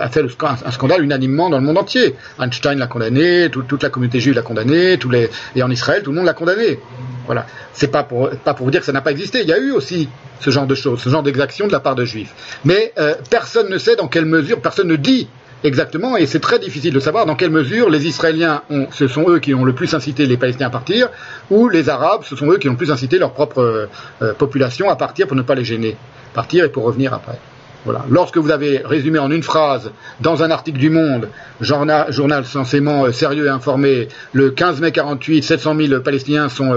a 0.00 0.08
fait 0.08 0.22
un 0.22 0.70
scandale 0.70 1.02
unanimement 1.02 1.50
dans 1.50 1.58
le 1.58 1.64
monde 1.64 1.78
entier. 1.78 2.14
Einstein 2.40 2.78
l'a 2.78 2.86
condamné 2.86 3.50
toute 3.50 3.82
la 3.82 3.90
communauté 3.90 4.20
juive 4.20 4.34
l'a 4.34 4.42
condamné 4.42 4.98
tous 4.98 5.10
les 5.10 5.30
et 5.56 5.62
en 5.62 5.70
Israël 5.70 6.02
tout 6.02 6.10
le 6.10 6.16
monde 6.16 6.26
l'a 6.26 6.34
condamné. 6.34 6.78
Voilà. 7.26 7.46
C'est 7.72 7.88
pas 7.88 8.02
pour 8.02 8.30
pas 8.30 8.54
pour 8.54 8.66
vous 8.66 8.70
dire 8.70 8.80
que 8.80 8.86
ça 8.86 8.92
n'a 8.92 9.00
pas 9.00 9.10
existé. 9.10 9.40
Il 9.42 9.48
y 9.48 9.52
a 9.52 9.58
eu 9.58 9.72
aussi 9.72 10.08
ce 10.40 10.50
genre 10.50 10.66
de 10.66 10.74
choses 10.74 11.00
ce 11.00 11.08
genre 11.08 11.22
d'exactions 11.22 11.66
de 11.66 11.72
la 11.72 11.80
part 11.80 11.94
de 11.94 12.04
juifs. 12.04 12.34
Mais 12.64 12.92
euh, 12.98 13.14
personne 13.30 13.68
ne 13.68 13.78
sait 13.78 13.96
dans 13.96 14.08
quelle 14.08 14.26
mesure 14.26 14.60
personne 14.60 14.88
ne 14.88 14.96
dit 14.96 15.28
Exactement, 15.62 16.16
et 16.16 16.24
c'est 16.24 16.40
très 16.40 16.58
difficile 16.58 16.94
de 16.94 17.00
savoir 17.00 17.26
dans 17.26 17.34
quelle 17.34 17.50
mesure 17.50 17.90
les 17.90 18.06
Israéliens, 18.06 18.62
ont, 18.70 18.86
ce 18.92 19.08
sont 19.08 19.28
eux 19.28 19.40
qui 19.40 19.52
ont 19.52 19.64
le 19.64 19.74
plus 19.74 19.92
incité 19.94 20.24
les 20.24 20.38
Palestiniens 20.38 20.68
à 20.68 20.70
partir, 20.70 21.10
ou 21.50 21.68
les 21.68 21.90
Arabes, 21.90 22.22
ce 22.24 22.34
sont 22.34 22.50
eux 22.50 22.56
qui 22.56 22.68
ont 22.68 22.72
le 22.72 22.78
plus 22.78 22.90
incité 22.90 23.18
leur 23.18 23.32
propre 23.32 23.60
euh, 23.60 23.86
euh, 24.22 24.32
population 24.32 24.88
à 24.88 24.96
partir 24.96 25.26
pour 25.26 25.36
ne 25.36 25.42
pas 25.42 25.54
les 25.54 25.64
gêner. 25.64 25.96
Partir 26.32 26.64
et 26.64 26.70
pour 26.70 26.84
revenir 26.84 27.12
après. 27.12 27.38
Voilà. 27.84 28.04
Lorsque 28.08 28.38
vous 28.38 28.50
avez 28.50 28.82
résumé 28.84 29.18
en 29.18 29.30
une 29.30 29.42
phrase, 29.42 29.90
dans 30.20 30.42
un 30.42 30.50
article 30.50 30.78
du 30.78 30.90
Monde, 30.90 31.28
journal, 31.60 32.10
journal 32.10 32.46
censément 32.46 33.04
euh, 33.04 33.12
sérieux 33.12 33.46
et 33.46 33.50
informé, 33.50 34.08
le 34.32 34.50
15 34.50 34.80
mai 34.80 34.92
48, 34.92 35.42
700 35.42 35.76
000 35.76 36.00
Palestiniens 36.00 36.48
sont 36.48 36.74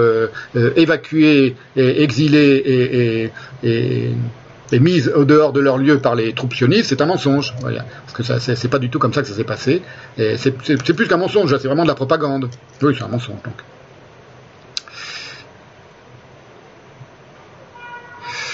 évacués, 0.76 1.56
et 1.78 2.04
exilés 2.04 2.56
et, 2.66 3.24
et 3.24 3.32
et 3.64 4.10
mise 4.72 5.12
au 5.16 5.26
dehors 5.26 5.54
de 5.54 5.60
leur 5.60 5.78
lieu 5.78 6.00
par 6.00 6.16
les 6.16 6.34
troupes 6.34 6.54
sionistes, 6.54 6.90
c'est 6.90 7.02
un 7.02 7.06
mensonge. 7.06 7.54
Parce 7.62 8.14
que 8.14 8.24
ça, 8.24 8.40
c'est 8.40 8.68
pas 8.70 8.80
du 8.80 8.90
tout 8.90 9.00
comme 9.00 9.14
ça 9.14 9.22
que 9.22 9.28
ça 9.28 9.36
s'est 9.36 9.44
passé. 9.44 9.82
C'est 10.18 10.94
plus 10.94 11.08
qu'un 11.08 11.18
mensonge, 11.18 11.56
c'est 11.58 11.68
vraiment 11.68 11.84
de 11.84 11.90
la 11.90 11.96
propagande. 11.96 12.50
Oui, 12.82 12.96
c'est 12.98 13.04
un 13.04 13.08
mensonge 13.08 13.42
donc. 13.44 13.56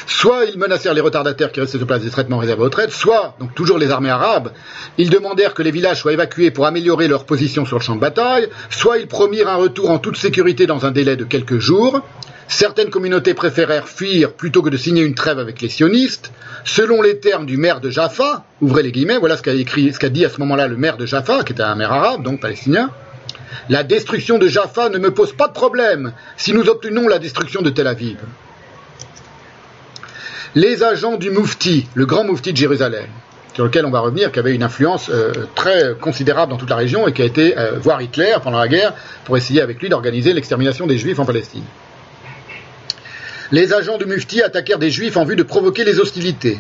Soit 0.06 0.46
ils 0.52 0.58
menacèrent 0.58 0.94
les 0.94 1.00
retardataires 1.00 1.50
qui 1.50 1.62
restaient 1.62 1.78
sur 1.78 1.88
place 1.88 2.02
des 2.02 2.10
traitements 2.10 2.40
réservés 2.40 2.64
aux 2.64 2.70
traites, 2.70 2.92
soit, 2.92 3.36
donc 3.40 3.56
toujours 3.56 3.78
les 3.78 3.90
armées 3.90 4.10
arabes, 4.10 4.52
ils 4.98 5.10
demandèrent 5.10 5.54
que 5.54 5.64
les 5.64 5.72
villages 5.72 6.02
soient 6.02 6.12
évacués 6.12 6.52
pour 6.52 6.66
améliorer 6.66 7.08
leur 7.08 7.24
position 7.24 7.64
sur 7.64 7.78
le 7.78 7.84
champ 7.84 7.96
de 7.96 8.02
bataille, 8.02 8.50
soit 8.70 8.98
ils 8.98 9.08
promirent 9.08 9.48
un 9.48 9.56
retour 9.56 9.90
en 9.92 9.98
toute 9.98 10.18
sécurité 10.18 10.68
dans 10.68 10.86
un 10.86 10.92
délai 10.92 11.16
de 11.16 11.24
quelques 11.24 11.60
jours, 11.60 12.02
Certaines 12.50 12.90
communautés 12.90 13.36
préférèrent 13.36 13.88
fuir 13.88 14.34
plutôt 14.34 14.64
que 14.64 14.72
de 14.72 14.76
signer 14.76 15.04
une 15.04 15.14
trêve 15.14 15.38
avec 15.38 15.62
les 15.62 15.70
sionistes. 15.70 16.32
Selon 16.66 17.04
les 17.04 17.20
termes 17.20 17.46
du 17.46 17.58
maire 17.58 17.80
de 17.80 17.92
Jaffa, 17.92 18.44
ouvrez 18.60 18.82
les 18.82 18.92
guillemets, 18.92 19.20
voilà 19.20 19.38
ce 19.38 19.44
qu'a 19.44 19.54
écrit, 19.54 19.94
ce 19.94 20.04
dit 20.08 20.26
à 20.26 20.30
ce 20.30 20.40
moment-là 20.40 20.68
le 20.68 20.76
maire 20.76 20.98
de 20.98 21.06
Jaffa, 21.06 21.44
qui 21.44 21.54
était 21.54 21.62
un 21.62 21.76
maire 21.76 21.94
arabe, 21.94 22.24
donc 22.24 22.42
palestinien. 22.42 22.90
La 23.70 23.84
destruction 23.84 24.40
de 24.40 24.48
Jaffa 24.48 24.90
ne 24.90 24.98
me 24.98 25.14
pose 25.14 25.32
pas 25.32 25.48
de 25.48 25.54
problème 25.54 26.12
si 26.38 26.52
nous 26.52 26.68
obtenons 26.70 27.08
la 27.08 27.20
destruction 27.20 27.62
de 27.62 27.70
Tel 27.70 27.86
Aviv. 27.86 28.18
Les 30.56 30.82
agents 30.82 31.18
du 31.18 31.30
Moufti, 31.30 31.88
le 31.94 32.08
grand 32.08 32.24
Moufti 32.24 32.52
de 32.52 32.58
Jérusalem, 32.58 33.10
sur 33.54 33.66
lequel 33.66 33.86
on 33.86 33.92
va 33.92 34.00
revenir, 34.00 34.32
qui 34.32 34.40
avait 34.40 34.56
une 34.56 34.64
influence 34.64 35.12
euh, 35.14 35.32
très 35.54 35.94
considérable 36.02 36.52
dans 36.52 36.58
toute 36.58 36.72
la 36.72 36.78
région 36.78 37.08
et 37.08 37.14
qui 37.14 37.22
a 37.22 37.26
été 37.26 37.56
euh, 37.60 37.78
voir 37.80 38.02
Hitler 38.02 38.34
pendant 38.42 38.58
la 38.58 38.68
guerre 38.68 38.96
pour 39.26 39.38
essayer 39.38 39.62
avec 39.62 39.80
lui 39.80 39.90
d'organiser 39.90 40.34
l'extermination 40.34 40.88
des 40.88 40.98
Juifs 40.98 41.20
en 41.20 41.26
Palestine 41.26 41.64
les 43.52 43.74
agents 43.74 43.98
du 43.98 44.06
Mufti 44.06 44.42
attaquèrent 44.42 44.80
des 44.80 44.92
Juifs 44.92 45.18
en 45.18 45.26
vue 45.26 45.36
de 45.36 45.44
provoquer 45.44 45.84
les 45.84 46.00
hostilités. 46.00 46.60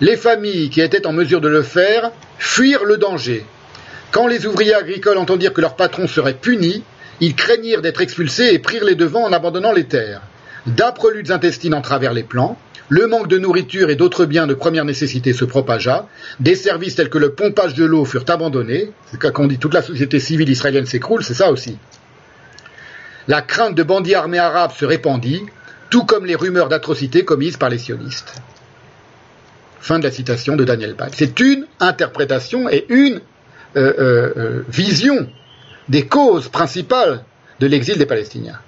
Les 0.00 0.16
familles 0.16 0.70
qui 0.70 0.80
étaient 0.80 1.06
en 1.06 1.12
mesure 1.12 1.40
de 1.40 1.48
le 1.48 1.62
faire 1.62 2.10
fuirent 2.38 2.84
le 2.84 2.98
danger. 2.98 3.44
Quand 4.10 4.26
les 4.26 4.46
ouvriers 4.46 4.74
agricoles 4.74 5.18
entendirent 5.18 5.52
que 5.52 5.60
leur 5.60 5.76
patron 5.76 6.06
serait 6.06 6.34
puni, 6.34 6.82
ils 7.20 7.34
craignirent 7.34 7.82
d'être 7.82 8.00
expulsés 8.00 8.52
et 8.52 8.58
prirent 8.58 8.84
les 8.84 8.94
devants 8.94 9.24
en 9.24 9.32
abandonnant 9.32 9.72
les 9.72 9.84
terres. 9.84 10.22
D'âpres 10.66 11.10
luttes 11.10 11.30
intestines 11.30 11.74
en 11.74 11.80
travers 11.80 12.12
les 12.12 12.22
plans, 12.22 12.58
le 12.90 13.06
manque 13.06 13.28
de 13.28 13.38
nourriture 13.38 13.90
et 13.90 13.96
d'autres 13.96 14.24
biens 14.24 14.46
de 14.46 14.54
première 14.54 14.84
nécessité 14.84 15.32
se 15.32 15.44
propagea, 15.44 16.06
des 16.40 16.54
services 16.54 16.94
tels 16.94 17.10
que 17.10 17.18
le 17.18 17.32
pompage 17.32 17.74
de 17.74 17.84
l'eau 17.84 18.04
furent 18.04 18.24
abandonnés, 18.28 18.90
quand 19.18 19.42
on 19.42 19.46
dit 19.46 19.58
toute 19.58 19.74
la 19.74 19.82
société 19.82 20.20
civile 20.20 20.48
israélienne 20.48 20.86
s'écroule, 20.86 21.22
c'est 21.22 21.34
ça 21.34 21.50
aussi. 21.50 21.76
La 23.26 23.42
crainte 23.42 23.74
de 23.74 23.82
bandits 23.82 24.14
armés 24.14 24.38
arabes 24.38 24.72
se 24.72 24.86
répandit, 24.86 25.42
tout 25.90 26.04
comme 26.04 26.26
les 26.26 26.34
rumeurs 26.34 26.68
d'atrocités 26.68 27.24
commises 27.24 27.56
par 27.56 27.70
les 27.70 27.78
sionistes. 27.78 28.34
Fin 29.80 29.98
de 29.98 30.04
la 30.04 30.10
citation 30.10 30.56
de 30.56 30.64
Daniel 30.64 30.94
Bach. 30.94 31.10
C'est 31.14 31.40
une 31.40 31.66
interprétation 31.80 32.68
et 32.68 32.84
une 32.88 33.20
euh, 33.76 33.94
euh, 33.98 34.32
euh, 34.36 34.64
vision 34.68 35.28
des 35.88 36.06
causes 36.06 36.48
principales 36.48 37.24
de 37.60 37.66
l'exil 37.66 37.96
des 37.96 38.06
Palestiniens. 38.06 38.58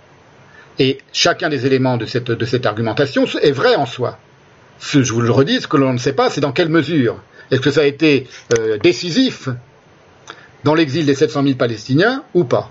Et 0.78 0.98
chacun 1.12 1.48
des 1.48 1.66
éléments 1.66 1.96
de 1.96 2.06
cette, 2.06 2.66
argumentation 2.66 3.26
est 3.42 3.50
vrai 3.50 3.74
en 3.74 3.86
soi. 3.86 4.18
Ce, 4.78 5.02
je 5.02 5.12
vous 5.12 5.20
le 5.20 5.30
redis, 5.30 5.60
ce 5.60 5.68
que 5.68 5.76
l'on 5.76 5.92
ne 5.92 5.98
sait 5.98 6.14
pas, 6.14 6.30
c'est 6.30 6.40
dans 6.40 6.52
quelle 6.52 6.70
mesure. 6.70 7.20
Est-ce 7.50 7.60
que 7.60 7.70
ça 7.70 7.82
a 7.82 7.84
été 7.84 8.26
décisif 8.82 9.50
dans 10.64 10.74
l'exil 10.74 11.04
des 11.04 11.14
700 11.14 11.42
000 11.42 11.54
Palestiniens 11.56 12.24
ou 12.32 12.44
pas? 12.44 12.70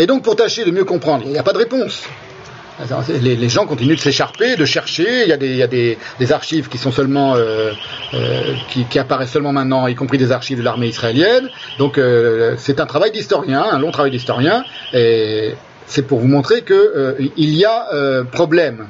Et 0.00 0.06
donc, 0.06 0.24
pour 0.24 0.34
tâcher 0.34 0.64
de 0.64 0.70
mieux 0.70 0.84
comprendre, 0.84 1.24
il 1.26 1.32
n'y 1.32 1.38
a 1.38 1.42
pas 1.42 1.52
de 1.52 1.58
réponse. 1.58 2.02
Les, 3.20 3.48
gens 3.50 3.66
continuent 3.66 3.96
de 3.96 4.00
s'écharper, 4.00 4.56
de 4.56 4.64
chercher. 4.64 5.24
Il 5.24 5.28
y 5.28 5.62
a 5.62 5.66
des, 5.66 5.98
archives 6.32 6.70
qui, 6.70 6.78
apparaissent 8.98 9.30
seulement 9.30 9.52
maintenant, 9.52 9.86
y 9.86 9.94
compris 9.94 10.16
des 10.16 10.32
archives 10.32 10.56
de 10.56 10.62
l'armée 10.62 10.88
israélienne. 10.88 11.50
Donc, 11.78 11.98
euh, 11.98 12.54
c'est 12.56 12.80
un 12.80 12.86
travail 12.86 13.10
d'historien, 13.10 13.62
un 13.62 13.78
long 13.78 13.90
travail 13.90 14.10
d'historien, 14.10 14.64
et 14.94 15.52
c'est 15.86 16.06
pour 16.06 16.20
vous 16.20 16.28
montrer 16.28 16.62
qu'il 16.62 16.76
euh, 16.76 17.28
y 17.36 17.66
a 17.66 17.92
euh, 17.92 18.24
problème. 18.24 18.88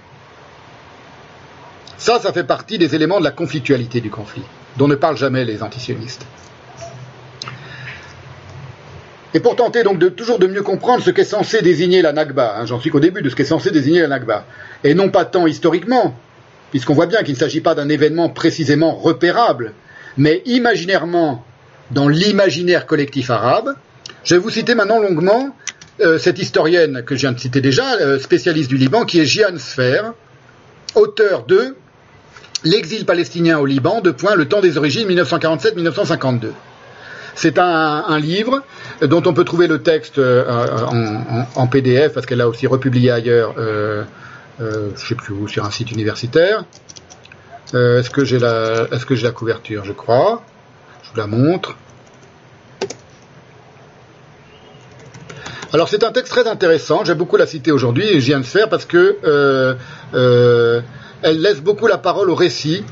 Ça, 1.98 2.20
ça 2.20 2.32
fait 2.32 2.44
partie 2.44 2.78
des 2.78 2.94
éléments 2.94 3.18
de 3.18 3.24
la 3.24 3.32
conflictualité 3.32 4.00
du 4.00 4.10
conflit, 4.10 4.44
dont 4.76 4.86
ne 4.86 4.94
parlent 4.94 5.16
jamais 5.16 5.44
les 5.44 5.64
antisionistes. 5.64 6.24
Et 9.32 9.40
pour 9.40 9.56
tenter 9.56 9.82
donc 9.82 9.98
de, 9.98 10.08
toujours 10.08 10.38
de 10.38 10.46
mieux 10.46 10.62
comprendre 10.62 11.04
ce 11.04 11.10
qu'est 11.10 11.24
censé 11.24 11.62
désigner 11.62 12.02
la 12.02 12.12
Nagba, 12.12 12.56
hein, 12.58 12.66
j'en 12.66 12.80
suis 12.80 12.90
qu'au 12.90 13.00
début 13.00 13.22
de 13.22 13.28
ce 13.28 13.36
qu'est 13.36 13.44
censé 13.44 13.70
désigner 13.70 14.00
la 14.00 14.08
Nagba, 14.08 14.44
et 14.82 14.94
non 14.94 15.10
pas 15.10 15.24
tant 15.24 15.46
historiquement, 15.46 16.16
puisqu'on 16.70 16.94
voit 16.94 17.06
bien 17.06 17.22
qu'il 17.22 17.34
ne 17.34 17.38
s'agit 17.38 17.60
pas 17.60 17.74
d'un 17.74 17.88
événement 17.88 18.28
précisément 18.28 18.94
repérable, 18.94 19.72
mais 20.16 20.42
imaginairement 20.46 21.44
dans 21.92 22.08
l'imaginaire 22.08 22.86
collectif 22.86 23.30
arabe, 23.30 23.74
je 24.24 24.34
vais 24.34 24.40
vous 24.40 24.50
citer 24.50 24.74
maintenant 24.74 25.00
longuement 25.00 25.54
euh, 26.00 26.18
cette 26.18 26.38
historienne 26.38 27.02
que 27.04 27.14
je 27.14 27.20
viens 27.20 27.32
de 27.32 27.38
citer 27.38 27.60
déjà, 27.60 27.96
euh, 28.00 28.18
spécialiste 28.18 28.68
du 28.68 28.76
Liban, 28.76 29.04
qui 29.04 29.20
est 29.20 29.26
Jian 29.26 29.58
Sfer, 29.58 30.12
auteur 30.94 31.44
de 31.46 31.76
L'exil 32.62 33.06
palestinien 33.06 33.58
au 33.58 33.64
Liban, 33.64 34.02
de 34.02 34.10
point, 34.10 34.34
le 34.34 34.46
temps 34.46 34.60
des 34.60 34.76
origines 34.76 35.08
1947-1952. 35.08 36.48
C'est 37.34 37.58
un, 37.58 38.18
livre 38.18 38.62
dont 39.02 39.22
on 39.26 39.32
peut 39.32 39.44
trouver 39.44 39.66
le 39.66 39.82
texte 39.82 40.18
euh, 40.18 40.44
en, 41.54 41.66
PDF 41.66 42.12
parce 42.12 42.26
qu'elle 42.26 42.40
a 42.40 42.48
aussi 42.48 42.66
republié 42.66 43.10
ailleurs, 43.10 43.54
euh, 43.58 44.04
euh, 44.60 44.90
je 44.96 45.08
sais 45.08 45.14
plus 45.14 45.32
où, 45.32 45.48
sur 45.48 45.64
un 45.64 45.70
site 45.70 45.90
universitaire. 45.92 46.64
Est-ce 47.72 48.10
que 48.10 48.24
j'ai 48.24 48.38
la, 48.38 48.88
j'ai 49.10 49.32
couverture? 49.32 49.84
Je 49.84 49.92
crois. 49.92 50.42
Je 51.04 51.10
vous 51.10 51.16
la 51.16 51.26
montre. 51.26 51.76
Alors 55.72 55.88
c'est 55.88 56.02
un 56.02 56.10
texte 56.10 56.32
très 56.32 56.48
intéressant. 56.48 57.04
J'aime 57.04 57.18
beaucoup 57.18 57.36
la 57.36 57.46
citer 57.46 57.70
aujourd'hui 57.70 58.04
et 58.08 58.20
je 58.20 58.26
viens 58.26 58.40
de 58.40 58.44
faire 58.44 58.68
parce 58.68 58.86
que 58.86 59.18
elle 61.22 61.40
laisse 61.40 61.60
beaucoup 61.60 61.86
la 61.86 61.98
parole 61.98 62.28
au 62.28 62.34
récit 62.34 62.84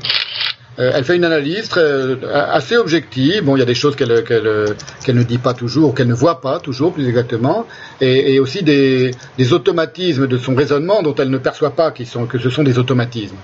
euh, 0.79 0.91
elle 0.93 1.03
fait 1.03 1.15
une 1.15 1.25
analyse 1.25 1.67
très, 1.69 2.17
assez 2.33 2.77
objective. 2.77 3.43
Bon, 3.43 3.55
il 3.55 3.59
y 3.59 3.61
a 3.61 3.65
des 3.65 3.75
choses 3.75 3.95
qu'elle 3.95 4.09
ne 4.09 5.23
dit 5.23 5.37
pas 5.37 5.53
toujours, 5.53 5.93
qu'elle 5.93 6.07
ne 6.07 6.13
voit 6.13 6.41
pas 6.41 6.59
toujours, 6.59 6.93
plus 6.93 7.07
exactement, 7.07 7.65
et, 7.99 8.35
et 8.35 8.39
aussi 8.39 8.63
des, 8.63 9.11
automatismes 9.51 10.27
de 10.27 10.37
son 10.37 10.55
raisonnement 10.55 11.01
dont 11.01 11.15
elle 11.15 11.29
ne 11.29 11.37
perçoit 11.37 11.71
pas 11.71 11.93
sont, 12.05 12.25
que 12.25 12.39
ce 12.39 12.49
sont 12.49 12.63
des 12.63 12.79
automatismes. 12.79 13.35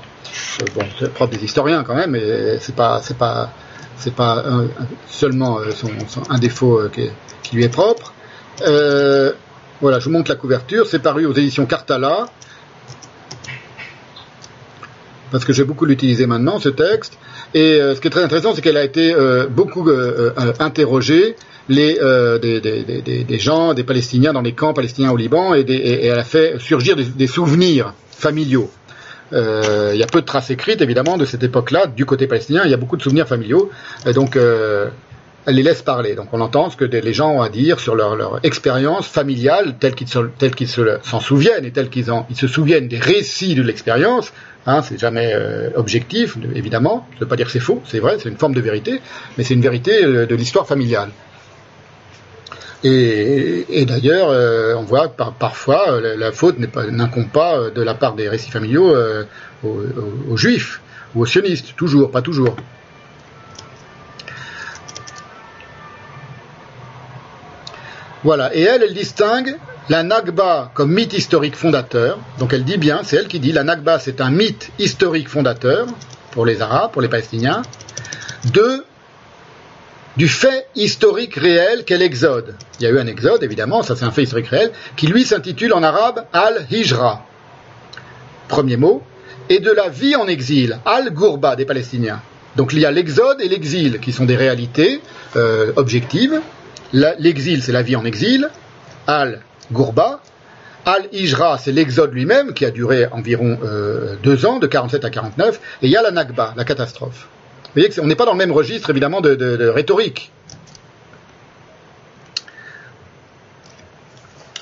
Euh, 0.62 0.66
bon, 0.76 0.86
c'est 1.00 1.14
propre 1.14 1.36
des 1.38 1.44
historiens 1.44 1.84
quand 1.84 1.96
même, 1.96 2.12
mais 2.12 2.58
c'est 2.60 2.76
pas 2.76 3.02
c'est 3.02 3.18
pas 3.18 3.52
c'est 3.98 4.14
pas 4.14 4.44
seulement 5.08 5.60
euh, 5.60 5.72
un 6.30 6.38
défaut 6.38 6.82
qui, 6.92 7.56
lui 7.56 7.64
est 7.64 7.70
propre. 7.70 8.14
Euh, 8.62 9.34
voilà, 9.82 10.00
je 10.00 10.06
vous 10.06 10.12
montre 10.12 10.32
la 10.32 10.38
couverture. 10.38 10.88
C'est 10.88 11.00
paru 11.00 11.26
aux 11.26 11.34
éditions 11.34 11.66
Cartala 11.66 12.28
parce 15.32 15.46
que 15.46 15.54
j'ai 15.54 15.64
beaucoup 15.64 15.86
l'utiliser 15.86 16.26
maintenant, 16.28 16.60
ce 16.60 16.70
texte. 16.70 17.18
Et 17.54 17.80
euh, 17.80 17.96
ce 17.96 18.02
qui 18.02 18.08
est 18.08 18.12
très 18.12 18.24
intéressant, 18.24 18.54
c'est 18.54 18.62
qu'elle 18.62 18.78
a 18.78 18.84
été 18.84 19.14
euh, 19.14 19.48
beaucoup 19.48 19.90
euh, 19.90 20.32
interrogée 20.60 21.36
les, 21.68 21.98
des, 22.42 22.62
des, 22.62 22.84
des, 22.84 23.24
des, 23.24 23.40
gens, 23.40 23.74
des 23.74 23.84
Palestiniens 23.84 24.34
dans 24.34 24.42
les 24.42 24.54
camps 24.54 24.74
palestiniens 24.74 25.12
au 25.12 25.18
Liban, 25.18 25.56
et, 25.56 25.66
elle 26.06 26.20
a 26.20 26.24
fait 26.24 26.60
surgir 26.60 26.96
des, 26.96 27.28
souvenirs 27.28 27.96
familiaux. 28.12 28.70
Il 29.32 29.98
y 29.98 30.04
a 30.04 30.08
peu 30.08 30.22
de 30.22 30.26
traces 30.28 30.52
écrites, 30.52 30.82
évidemment, 30.82 31.18
de 31.18 31.26
cette 31.26 31.42
époque-là, 31.42 31.88
du 31.88 32.06
côté 32.06 32.28
palestinien. 32.28 32.62
Il 32.66 32.70
y 32.70 32.74
a 32.76 32.78
beaucoup 32.78 32.98
de 32.98 33.02
souvenirs 33.02 33.28
familiaux. 33.28 33.72
Donc, 34.14 34.38
elle 35.48 35.56
les 35.56 35.64
laisse 35.64 35.82
parler. 35.82 36.16
Donc, 36.16 36.28
on 36.34 36.42
entend 36.42 36.70
ce 36.70 36.78
que 36.78 36.86
les 36.86 37.14
gens 37.14 37.32
ont 37.32 37.42
à 37.42 37.50
dire 37.50 37.80
sur 37.80 37.96
leur, 37.96 38.40
expérience 38.44 39.08
familiale, 39.08 39.76
telle 39.80 39.96
qu'ils 39.96 40.08
s'en 40.68 41.20
souviennent 41.20 41.66
et 41.66 41.72
tels 41.72 41.90
qu'ils 41.90 42.12
ils 42.30 42.36
se 42.36 42.48
souviennent 42.48 42.88
des 42.88 43.00
récits 43.00 43.56
de 43.56 43.62
l'expérience. 43.62 44.32
Hein, 44.68 44.82
c'est 44.82 45.00
jamais 45.00 45.32
euh, 45.34 45.70
objectif, 45.76 46.38
évidemment. 46.56 47.08
Je 47.12 47.18
ne 47.18 47.20
veux 47.22 47.28
pas 47.28 47.36
dire 47.36 47.46
que 47.46 47.52
c'est 47.52 47.60
faux, 47.60 47.84
c'est 47.86 48.00
vrai, 48.00 48.18
c'est 48.20 48.30
une 48.30 48.38
forme 48.38 48.56
de 48.56 48.62
vérité, 48.62 49.00
mais 49.38 49.44
c'est 49.44 49.54
une 49.54 49.62
vérité 49.62 50.04
euh, 50.04 50.26
de 50.26 50.36
l'histoire 50.36 50.66
familiale. 50.66 51.10
Et, 52.84 53.86
d'ailleurs, 53.88 54.30
euh, 54.30 54.76
on 54.76 54.84
voit 54.84 55.10
par, 55.10 55.34
parfois 55.34 56.00
la, 56.00 56.32
faute 56.32 56.58
n'incombe 56.60 57.30
pas 57.30 57.72
de 57.72 57.82
la 57.82 57.96
part 57.96 58.14
des 58.14 58.30
récits 58.30 58.52
familiaux 58.52 58.94
aux, 59.64 60.38
juifs 60.38 60.82
ou 61.16 61.22
aux 61.22 61.26
sionistes, 61.26 61.76
toujours, 61.76 62.12
pas 62.12 62.22
toujours. 62.22 62.56
Voilà, 68.24 68.56
et 68.56 68.62
elle, 68.62 68.84
elle 68.84 68.94
distingue 68.94 69.56
la 69.90 70.04
Nakba 70.04 70.72
comme 70.74 70.92
mythe 70.92 71.14
historique 71.14 71.56
fondateur. 71.56 72.20
Donc 72.40 72.54
elle 72.54 72.64
dit 72.64 72.78
bien, 72.78 73.02
c'est 73.04 73.18
elle 73.18 73.28
qui 73.28 73.40
dit, 73.40 73.52
la 73.52 73.64
Nakba 73.64 74.00
c'est 74.00 74.22
un 74.22 74.32
mythe 74.32 74.72
historique 74.80 75.30
fondateur 75.30 75.88
pour 76.32 76.46
les 76.46 76.62
Arabes, 76.62 76.92
pour 76.92 77.02
les 77.02 77.08
Palestiniens, 77.08 77.62
de 78.54 78.84
du 80.18 80.30
fait 80.30 80.68
historique 80.76 81.36
réel 81.36 81.84
qu'est 81.84 81.98
l'exode. 81.98 82.56
Il 82.80 82.84
y 82.84 82.88
a 82.88 82.90
eu 82.90 83.00
un 83.00 83.08
exode, 83.08 83.44
évidemment, 83.44 83.84
ça 83.84 83.96
c'est 83.96 84.06
un 84.06 84.12
fait 84.12 84.24
historique 84.24 84.48
réel, 84.48 84.72
qui 84.96 85.08
lui 85.08 85.26
s'intitule 85.26 85.74
en 85.74 85.84
arabe 85.84 86.26
Al-Hijra, 86.32 87.26
premier 88.48 88.78
mot, 88.78 89.04
et 89.50 89.60
de 89.60 89.72
la 89.72 89.90
vie 89.90 90.16
en 90.16 90.28
exil, 90.28 90.80
Al-Gourba 90.86 91.56
des 91.58 91.66
Palestiniens. 91.66 92.22
Donc 92.56 92.72
il 92.72 92.80
y 92.80 92.86
a 92.86 92.92
l'exode 92.92 93.42
et 93.42 93.50
l'exil, 93.50 94.00
qui 94.00 94.14
sont 94.14 94.26
des 94.26 94.38
réalités 94.38 95.02
euh, 95.36 95.74
objectives. 95.76 96.40
L'exil, 96.94 97.62
c'est 97.62 97.74
la 97.74 97.82
vie 97.82 97.98
en 97.98 98.06
exil, 98.06 98.50
Al-Gourba. 99.70 100.20
Al-Hijra, 100.86 101.58
c'est 101.58 101.72
l'exode 101.72 102.14
lui-même, 102.14 102.54
qui 102.54 102.64
a 102.64 102.72
duré 102.72 103.08
environ 103.08 103.58
euh, 103.64 104.16
deux 104.22 104.46
ans, 104.46 104.60
de 104.60 104.68
47 104.68 105.04
à 105.04 105.10
49, 105.10 105.60
et 105.82 105.88
il 105.88 105.90
y 105.90 105.98
a 105.98 106.04
la 106.04 106.12
Nakba, 106.12 106.54
la 106.56 106.64
catastrophe. 106.64 107.28
Vous 107.64 107.82
voyez 107.82 107.90
qu'on 107.90 108.06
n'est 108.06 108.16
pas 108.16 108.26
dans 108.26 108.34
le 108.34 108.38
même 108.38 108.52
registre, 108.52 108.92
évidemment, 108.92 109.20
de, 109.20 109.68
rhétorique. 109.68 110.32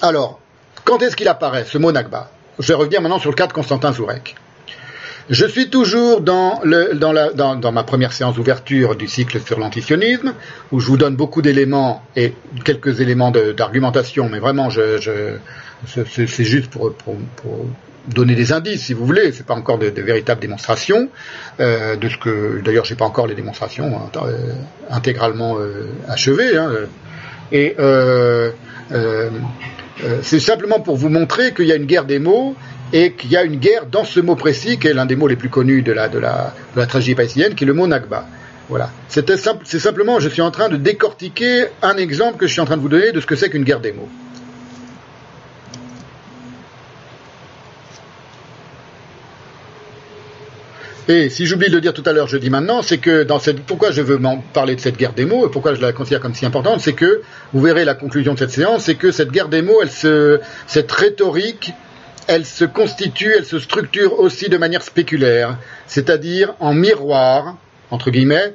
Alors, 0.01 0.39
quand 0.85 1.01
est-ce 1.01 1.15
qu'il 1.15 1.27
apparaît, 1.27 1.65
ce 1.65 1.77
mot 1.77 1.91
Nakba? 1.91 2.29
Je 2.57 2.67
vais 2.69 2.73
revenir 2.73 3.01
maintenant 3.01 3.19
sur 3.19 3.29
le 3.29 3.35
cas 3.35 3.47
de 3.47 3.53
Constantin 3.53 3.91
Zourek. 3.91 4.35
Je 5.29 5.45
suis 5.45 5.69
toujours 5.69 6.21
dans, 6.21 6.61
ma 7.71 7.83
première 7.83 8.11
séance 8.11 8.35
d'ouverture 8.35 8.95
du 8.95 9.07
cycle 9.07 9.39
sur 9.39 9.57
l'antisionisme, 9.57 10.33
où 10.71 10.79
je 10.79 10.87
vous 10.87 10.97
donne 10.97 11.15
beaucoup 11.15 11.41
d'éléments 11.41 12.03
et 12.15 12.33
quelques 12.65 12.99
éléments 12.99 13.31
d'argumentation, 13.31 14.27
mais 14.29 14.39
vraiment, 14.39 14.69
c'est 14.69 16.43
juste 16.43 16.69
pour, 16.69 16.93
donner 18.13 18.35
des 18.35 18.51
indices, 18.51 18.83
si 18.83 18.93
vous 18.93 19.05
voulez. 19.05 19.31
C'est 19.31 19.45
pas 19.45 19.53
encore 19.53 19.77
de, 19.77 19.87
véritables 19.87 20.41
démonstrations 20.41 21.07
euh, 21.61 21.95
de 21.95 22.09
ce 22.09 22.17
que. 22.17 22.61
D'ailleurs, 22.61 22.83
j'ai 22.83 22.95
pas 22.95 23.05
encore 23.05 23.27
les 23.27 23.35
démonstrations 23.35 23.97
euh, 24.17 24.53
intégralement 24.89 25.57
euh, 25.57 25.87
achevées. 26.09 26.57
Hein. 26.57 26.69
et 27.53 27.75
c'est 30.21 30.41
simplement 30.41 30.81
pour 30.81 30.97
vous 30.97 31.07
montrer 31.07 31.53
qu'il 31.53 31.65
y 31.65 31.71
a 31.71 31.75
une 31.75 31.85
guerre 31.85 32.03
des 32.03 32.19
mots 32.19 32.57
et 32.93 33.13
qu'il 33.13 33.31
y 33.31 33.37
a 33.37 33.43
une 33.43 33.57
guerre 33.57 33.87
dans 33.87 34.05
ce 34.05 34.19
mot 34.19 34.35
précis, 34.35 34.77
qui 34.77 34.87
est 34.87 34.93
l'un 34.93 35.07
des 35.07 35.15
mots 35.15 35.27
les 35.27 35.35
plus 35.35 35.49
connus 35.49 35.81
de 35.81 35.91
la, 35.91 36.09
tragédie 36.87 37.15
palestinienne, 37.15 37.55
qui 37.55 37.63
est 37.63 37.67
le 37.67 37.73
mot 37.73 37.87
Nakba. 37.87 38.27
Voilà. 38.69 38.91
C'est 39.09 39.79
simplement, 39.79 40.19
je 40.19 40.29
suis 40.29 40.43
en 40.43 40.51
train 40.51 40.69
de 40.69 40.77
décortiquer 40.77 41.65
un 41.81 41.97
exemple 41.97 42.37
que 42.37 42.47
je 42.47 42.51
suis 42.51 42.61
en 42.61 42.65
train 42.65 42.77
de 42.77 42.81
vous 42.81 42.89
donner 42.89 43.11
de 43.11 43.19
ce 43.19 43.25
que 43.25 43.35
c'est 43.35 43.49
qu'une 43.49 43.63
guerre 43.63 43.79
des 43.79 43.91
mots. 43.91 44.07
Et 51.09 51.29
si 51.29 51.45
j'oublie 51.45 51.67
de 51.67 51.75
le 51.75 51.81
dire 51.81 51.93
tout 51.93 52.03
à 52.05 52.13
l'heure, 52.13 52.27
je 52.27 52.37
dis 52.37 52.49
maintenant, 52.49 52.81
c'est 52.81 52.99
que 52.99 53.23
dans 53.23 53.37
cette, 53.37 53.59
pourquoi 53.63 53.91
je 53.91 54.01
veux 54.01 54.21
parler 54.53 54.75
de 54.75 54.79
cette 54.79 54.97
guerre 54.97 55.11
des 55.11 55.25
mots 55.25 55.45
et 55.45 55.51
pourquoi 55.51 55.73
je 55.73 55.81
la 55.81 55.91
considère 55.91 56.21
comme 56.21 56.33
si 56.33 56.45
importante, 56.45 56.79
c'est 56.79 56.93
que 56.93 57.21
vous 57.51 57.61
verrez 57.61 57.83
la 57.83 57.93
conclusion 57.93 58.35
de 58.35 58.39
cette 58.39 58.51
séance, 58.51 58.85
c'est 58.85 58.95
que 58.95 59.11
cette 59.11 59.31
guerre 59.31 59.49
des 59.49 59.61
mots, 59.61 59.81
elle 59.81 60.39
cette 60.65 60.91
rhétorique, 60.91 61.73
elle 62.27 62.45
se 62.45 62.65
constitue, 62.65 63.33
elle 63.37 63.45
se 63.45 63.59
structure 63.59 64.19
aussi 64.19 64.49
de 64.49 64.57
manière 64.57 64.83
spéculaire, 64.83 65.57
c'est-à-dire 65.87 66.53
en 66.59 66.73
miroir 66.73 67.57
entre 67.91 68.11
guillemets 68.11 68.53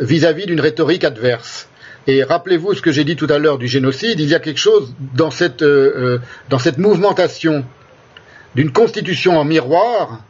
vis-à-vis 0.00 0.46
d'une 0.46 0.60
rhétorique 0.60 1.04
adverse. 1.04 1.68
Et 2.06 2.22
rappelez-vous 2.22 2.74
ce 2.74 2.82
que 2.82 2.92
j'ai 2.92 3.04
dit 3.04 3.16
tout 3.16 3.28
à 3.30 3.38
l'heure 3.38 3.58
du 3.58 3.66
génocide, 3.66 4.20
il 4.20 4.28
y 4.28 4.34
a 4.34 4.40
quelque 4.40 4.60
chose 4.60 4.94
dans 5.14 5.30
cette, 5.30 5.62
euh, 5.62 5.92
euh, 5.96 6.18
dans 6.50 6.58
cette 6.58 6.78
mouvmentation 6.78 7.64
d'une 8.54 8.72
constitution 8.72 9.38
en 9.38 9.44
miroir 9.44 10.22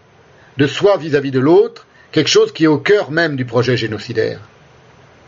de 0.56 0.66
soi 0.66 0.96
vis-à-vis 0.96 1.32
de 1.32 1.40
l'autre, 1.40 1.86
quelque 2.12 2.30
chose 2.30 2.52
qui 2.52 2.64
est 2.64 2.68
au 2.68 2.78
cœur 2.78 3.10
même 3.10 3.34
du 3.34 3.44
projet 3.44 3.76
génocidaire. 3.76 4.38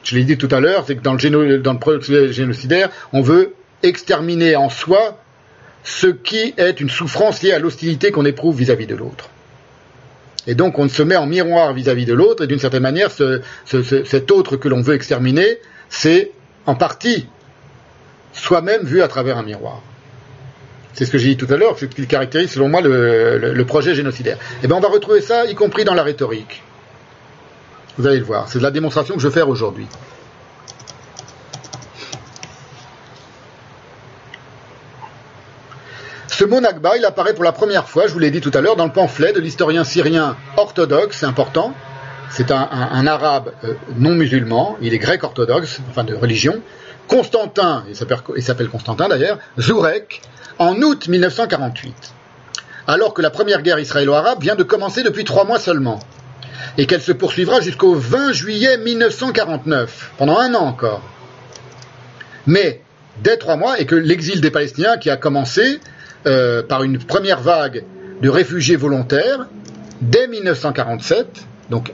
Je 0.05 0.15
l'ai 0.15 0.25
dit 0.25 0.39
tout 0.39 0.49
à 0.52 0.60
l'heure, 0.60 0.84
c'est 0.86 0.94
que 0.94 1.02
dans 1.02 1.15
le, 1.15 1.78
projet 1.78 2.33
génocidaire, 2.33 2.91
on 3.12 3.23
veut 3.23 3.55
exterminer 3.83 4.55
en 4.55 4.70
soi 4.70 5.18
ce 5.86 6.08
qui 6.08 6.52
est 6.56 6.81
une 6.81 6.90
souffrance 6.90 7.42
liée 7.42 7.52
à 7.52 7.60
l'hostilité 7.60 8.10
qu'on 8.10 8.24
éprouve 8.24 8.58
vis-à-vis 8.58 8.89
de 8.89 8.97
l'autre. 8.97 9.31
Et 10.48 10.56
donc 10.56 10.81
on 10.81 10.89
se 10.89 11.02
met 11.02 11.15
en 11.15 11.26
miroir 11.26 11.73
vis-à-vis 11.73 12.05
de 12.05 12.12
l'autre, 12.12 12.42
et 12.42 12.48
d'une 12.48 12.58
certaine 12.58 12.82
manière, 12.82 13.10
cet 13.65 14.31
autre 14.32 14.56
que 14.56 14.68
l'on 14.68 14.82
veut 14.82 14.94
exterminer, 14.94 15.58
c'est 15.89 16.32
en 16.66 16.74
partie 16.74 17.28
soi-même 18.32 18.82
vu 18.82 19.00
à 19.00 19.06
travers 19.06 19.39
un 19.39 19.44
miroir. 19.44 19.81
C'est 20.92 21.05
ce 21.05 21.12
que 21.12 21.18
j'ai 21.18 21.28
dit 21.28 21.36
tout 21.36 21.52
à 21.52 21.56
l'heure, 21.56 21.78
c'est 21.78 21.89
ce 21.89 21.94
qui 21.94 22.06
caractérise 22.08 22.50
selon 22.50 22.68
moi 22.68 22.81
le, 22.81 23.65
projet 23.65 23.94
génocidaire. 23.94 24.39
Et 24.39 24.65
eh 24.65 24.66
bien 24.66 24.76
on 24.76 24.81
va 24.81 24.89
retrouver 24.89 25.20
ça, 25.20 25.47
y 25.47 25.55
compris 25.55 25.84
dans 25.84 25.94
la 25.94 26.02
rhétorique. 26.02 26.65
Vous 27.97 28.08
allez 28.08 28.18
le 28.18 28.24
voir, 28.24 28.48
c'est 28.48 28.60
la 28.60 28.73
démonstration 28.73 29.15
que 29.15 29.20
je 29.20 29.28
vais 29.28 29.34
faire 29.34 29.48
aujourd'hui. 29.48 29.86
Ce 36.39 36.44
mot 36.44 36.60
Nakba, 36.60 36.98
il 36.98 37.05
apparaît 37.06 37.32
pour 37.32 37.44
la 37.44 37.52
première 37.52 37.89
fois, 37.89 38.06
je 38.08 38.12
vous 38.12 38.18
l'ai 38.18 38.31
dit 38.31 38.42
tout 38.42 38.50
à 38.52 38.60
l'heure, 38.60 38.76
dans 38.76 38.84
le 38.84 38.92
pamphlet 38.92 39.32
de 39.32 39.40
l'historien 39.40 39.84
syrien 39.84 40.36
orthodoxe, 40.58 41.20
c'est 41.20 41.24
important. 41.24 41.73
C'est 42.28 42.50
un, 42.50 43.06
arabe 43.06 43.55
euh, 43.65 43.73
non 43.97 44.10
musulman, 44.10 44.76
il 44.82 44.92
est 44.92 44.98
grec 44.98 45.24
orthodoxe, 45.24 45.81
enfin 45.89 46.05
de 46.05 46.15
religion. 46.15 46.60
Constantin, 47.08 47.86
il 47.89 47.97
s'appelle 48.42 48.68
Constantin 48.68 49.08
d'ailleurs, 49.08 49.39
Zourek, 49.58 50.20
en 50.58 50.74
août 50.82 51.08
1948, 51.08 52.12
alors 52.86 53.15
que 53.15 53.23
la 53.23 53.31
première 53.31 53.62
guerre 53.62 53.78
israélo-arabe 53.78 54.42
vient 54.42 54.56
de 54.56 54.62
commencer 54.62 55.02
depuis 55.02 55.24
trois 55.24 55.47
mois 55.47 55.58
seulement, 55.58 56.00
et 56.76 56.84
qu'elle 56.84 57.00
se 57.00 57.12
poursuivra 57.12 57.62
jusqu'au 57.62 57.94
20 57.94 58.32
juillet 58.34 58.76
1949, 58.76 60.12
pendant 60.18 60.39
un 60.39 60.55
an 60.55 60.66
encore. 60.66 61.00
Mais 62.47 62.82
dès 63.23 63.39
trois 63.39 63.56
mois, 63.56 63.81
et 63.81 63.86
que 63.86 63.94
l'exil 63.94 64.42
des 64.42 64.50
Palestiniens 64.50 64.98
qui 64.98 65.08
a 65.08 65.16
commencé 65.16 65.81
euh, 66.26 66.62
par 66.62 66.82
une 66.82 66.98
première 66.98 67.40
vague 67.40 67.84
de 68.22 68.28
réfugiés 68.28 68.76
volontaires, 68.76 69.46
dès 70.00 70.26
1947, 70.28 71.46
donc 71.70 71.92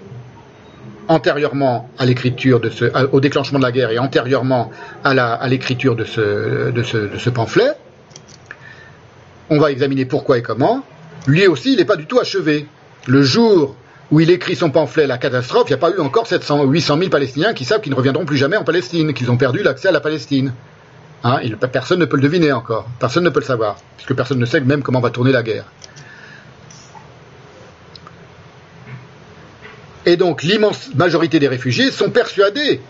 antérieurement 1.09 1.91
à 1.99 2.07
l'écriture 2.07 2.61
de 2.61 2.71
ce, 2.71 2.85
au 3.13 3.21
déclenchement 3.21 3.59
de 3.59 3.65
la 3.65 3.73
guerre 3.73 3.91
et 3.91 3.99
antérieurement 3.99 4.71
à 5.05 5.49
l'écriture 5.49 5.97
de 5.97 6.05
ce 6.05 7.31
pamphlet, 7.31 7.73
on 9.51 9.59
va 9.59 9.71
examiner 9.71 10.05
pourquoi 10.05 10.39
et 10.39 10.43
comment, 10.43 10.83
lui 11.27 11.47
aussi, 11.47 11.73
il 11.73 11.79
n'est 11.79 11.85
pas 11.85 11.97
du 11.97 12.07
tout 12.07 12.19
achevé. 12.19 12.67
Le 13.07 13.23
jour 13.23 13.77
où 14.11 14.21
il 14.21 14.31
écrit 14.31 14.57
son 14.57 14.71
pamphlet 14.71 15.07
La 15.07 15.19
catastrophe, 15.19 15.69
il 15.69 15.73
n'y 15.73 15.75
a 15.75 15.79
pas 15.79 15.91
eu 15.91 16.01
encore 16.01 16.27
700, 16.27 16.65
800 16.65 16.99
000 16.99 17.11
Palestiniens 17.11 17.55
qui 17.55 17.65
savent 17.65 17.81
qu'ils 17.81 17.93
ne 17.93 17.97
reviendront 17.97 18.25
plus 18.25 18.37
jamais 18.37 18.57
en 18.57 18.65
Palestine, 18.65 19.15
qu'ils 19.15 19.31
ont 19.31 19.37
perdu 19.37 19.63
l'accès 19.63 19.89
à 19.89 19.93
la 19.93 20.01
Palestine. 20.01 20.53
Hein, 21.25 21.41
personne 21.73 22.01
ne 22.01 22.05
peut 22.05 22.17
le 22.17 22.23
deviner 22.23 22.53
encore, 22.53 22.89
personne 22.99 23.23
ne 23.25 23.31
peut 23.31 23.41
le 23.41 23.47
savoir, 23.47 23.77
puisque 23.97 24.15
personne 24.15 24.39
ne 24.39 24.47
sait 24.47 24.61
même 24.61 24.83
comment 24.83 25.01
va 25.01 25.11
tourner 25.11 25.31
la 25.31 25.43
guerre. 25.43 25.67
Et 30.05 30.17
donc 30.17 30.43
l'immense 30.43 30.95
majorité 30.97 31.39
des 31.39 31.47
réfugiés 31.47 31.93
sont 31.93 32.11
persuadés 32.11 32.81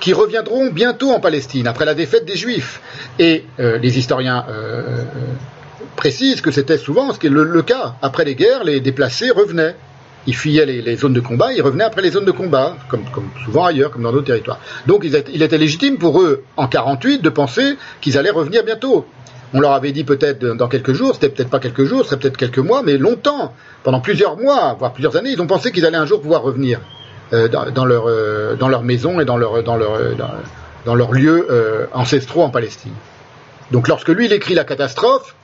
qu'ils 0.00 0.14
reviendront 0.14 0.70
bientôt 0.70 1.10
en 1.12 1.20
Palestine, 1.20 1.66
après 1.66 1.84
la 1.84 1.94
défaite 1.94 2.24
des 2.24 2.36
Juifs. 2.36 2.80
Et 3.18 3.44
euh, 3.60 3.78
les 3.78 3.98
historiens 3.98 4.44
euh, 4.48 5.04
précise 5.94 6.40
que 6.40 6.50
c'était 6.50 6.78
souvent 6.78 7.12
le, 7.22 7.62
cas. 7.62 7.94
Après 8.02 8.24
les 8.24 8.34
guerres, 8.34 8.64
les 8.64 8.80
déplacés 8.80 9.30
revenaient. 9.30 9.76
Ils 10.26 10.34
fuyaient 10.34 10.66
les, 10.66 10.96
zones 10.96 11.12
de 11.12 11.20
combat, 11.20 11.52
ils 11.52 11.62
revenaient 11.62 11.84
après 11.84 12.02
les 12.02 12.10
zones 12.10 12.24
de 12.24 12.32
combat, 12.32 12.76
comme, 12.88 13.04
souvent 13.44 13.64
ailleurs, 13.64 13.90
comme 13.90 14.02
dans 14.02 14.12
d'autres 14.12 14.26
territoires. 14.26 14.58
Donc 14.86 15.04
il 15.04 15.42
était, 15.42 15.58
légitime 15.58 15.98
pour 15.98 16.20
eux, 16.20 16.42
en 16.56 16.66
48, 16.66 17.22
de 17.22 17.28
penser 17.30 17.76
qu'ils 18.00 18.18
allaient 18.18 18.30
revenir 18.30 18.64
bientôt. 18.64 19.06
On 19.54 19.60
leur 19.60 19.72
avait 19.72 19.92
dit 19.92 20.02
peut-être 20.02 20.44
dans 20.44 20.66
quelques 20.66 20.92
jours, 20.92 21.14
c'était 21.14 21.28
peut-être 21.28 21.50
pas 21.50 21.60
quelques 21.60 21.84
jours, 21.84 22.04
c'était 22.04 22.16
peut-être 22.16 22.36
quelques 22.36 22.58
mois, 22.58 22.82
mais 22.84 22.98
longtemps, 22.98 23.54
pendant 23.84 24.00
plusieurs 24.00 24.36
mois, 24.36 24.74
voire 24.76 24.92
plusieurs 24.92 25.16
années, 25.16 25.30
ils 25.30 25.40
ont 25.40 25.46
pensé 25.46 25.70
qu'ils 25.70 25.86
allaient 25.86 25.96
un 25.96 26.06
jour 26.06 26.20
pouvoir 26.20 26.42
revenir 26.42 26.80
euh, 27.32 27.48
dans, 27.48 27.84
leur, 27.84 28.08
euh, 28.08 28.56
dans 28.56 28.68
leur 28.68 28.82
maison 28.82 29.20
et 29.20 29.24
dans 29.24 29.36
leur, 29.36 29.62
dans 29.62 29.76
leur, 29.76 29.98
dans, 30.84 30.94
leurs 30.94 31.12
lieux 31.12 31.46
euh, 31.50 31.86
ancestraux 31.92 32.42
en 32.42 32.50
Palestine. 32.50 32.92
Donc 33.70 33.86
lorsque 33.88 34.08
lui, 34.08 34.26
il 34.26 34.32
écrit 34.32 34.54
la 34.54 34.64
catastrophe, 34.64 35.34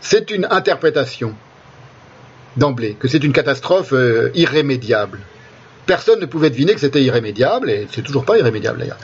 c'est 0.00 0.30
une 0.30 0.46
interprétation 0.50 1.34
d'emblée, 2.56 2.96
que 2.98 3.08
c'est 3.08 3.22
une 3.22 3.32
catastrophe 3.32 3.94
irrémédiable. 4.34 5.18
Personne 5.86 6.20
ne 6.20 6.26
pouvait 6.26 6.50
deviner 6.50 6.74
que 6.74 6.80
c'était 6.80 7.02
irrémédiable, 7.02 7.70
et 7.70 7.88
c'est 7.90 8.02
toujours 8.02 8.24
pas 8.24 8.38
irrémédiable 8.38 8.78
d'ailleurs. 8.78 8.98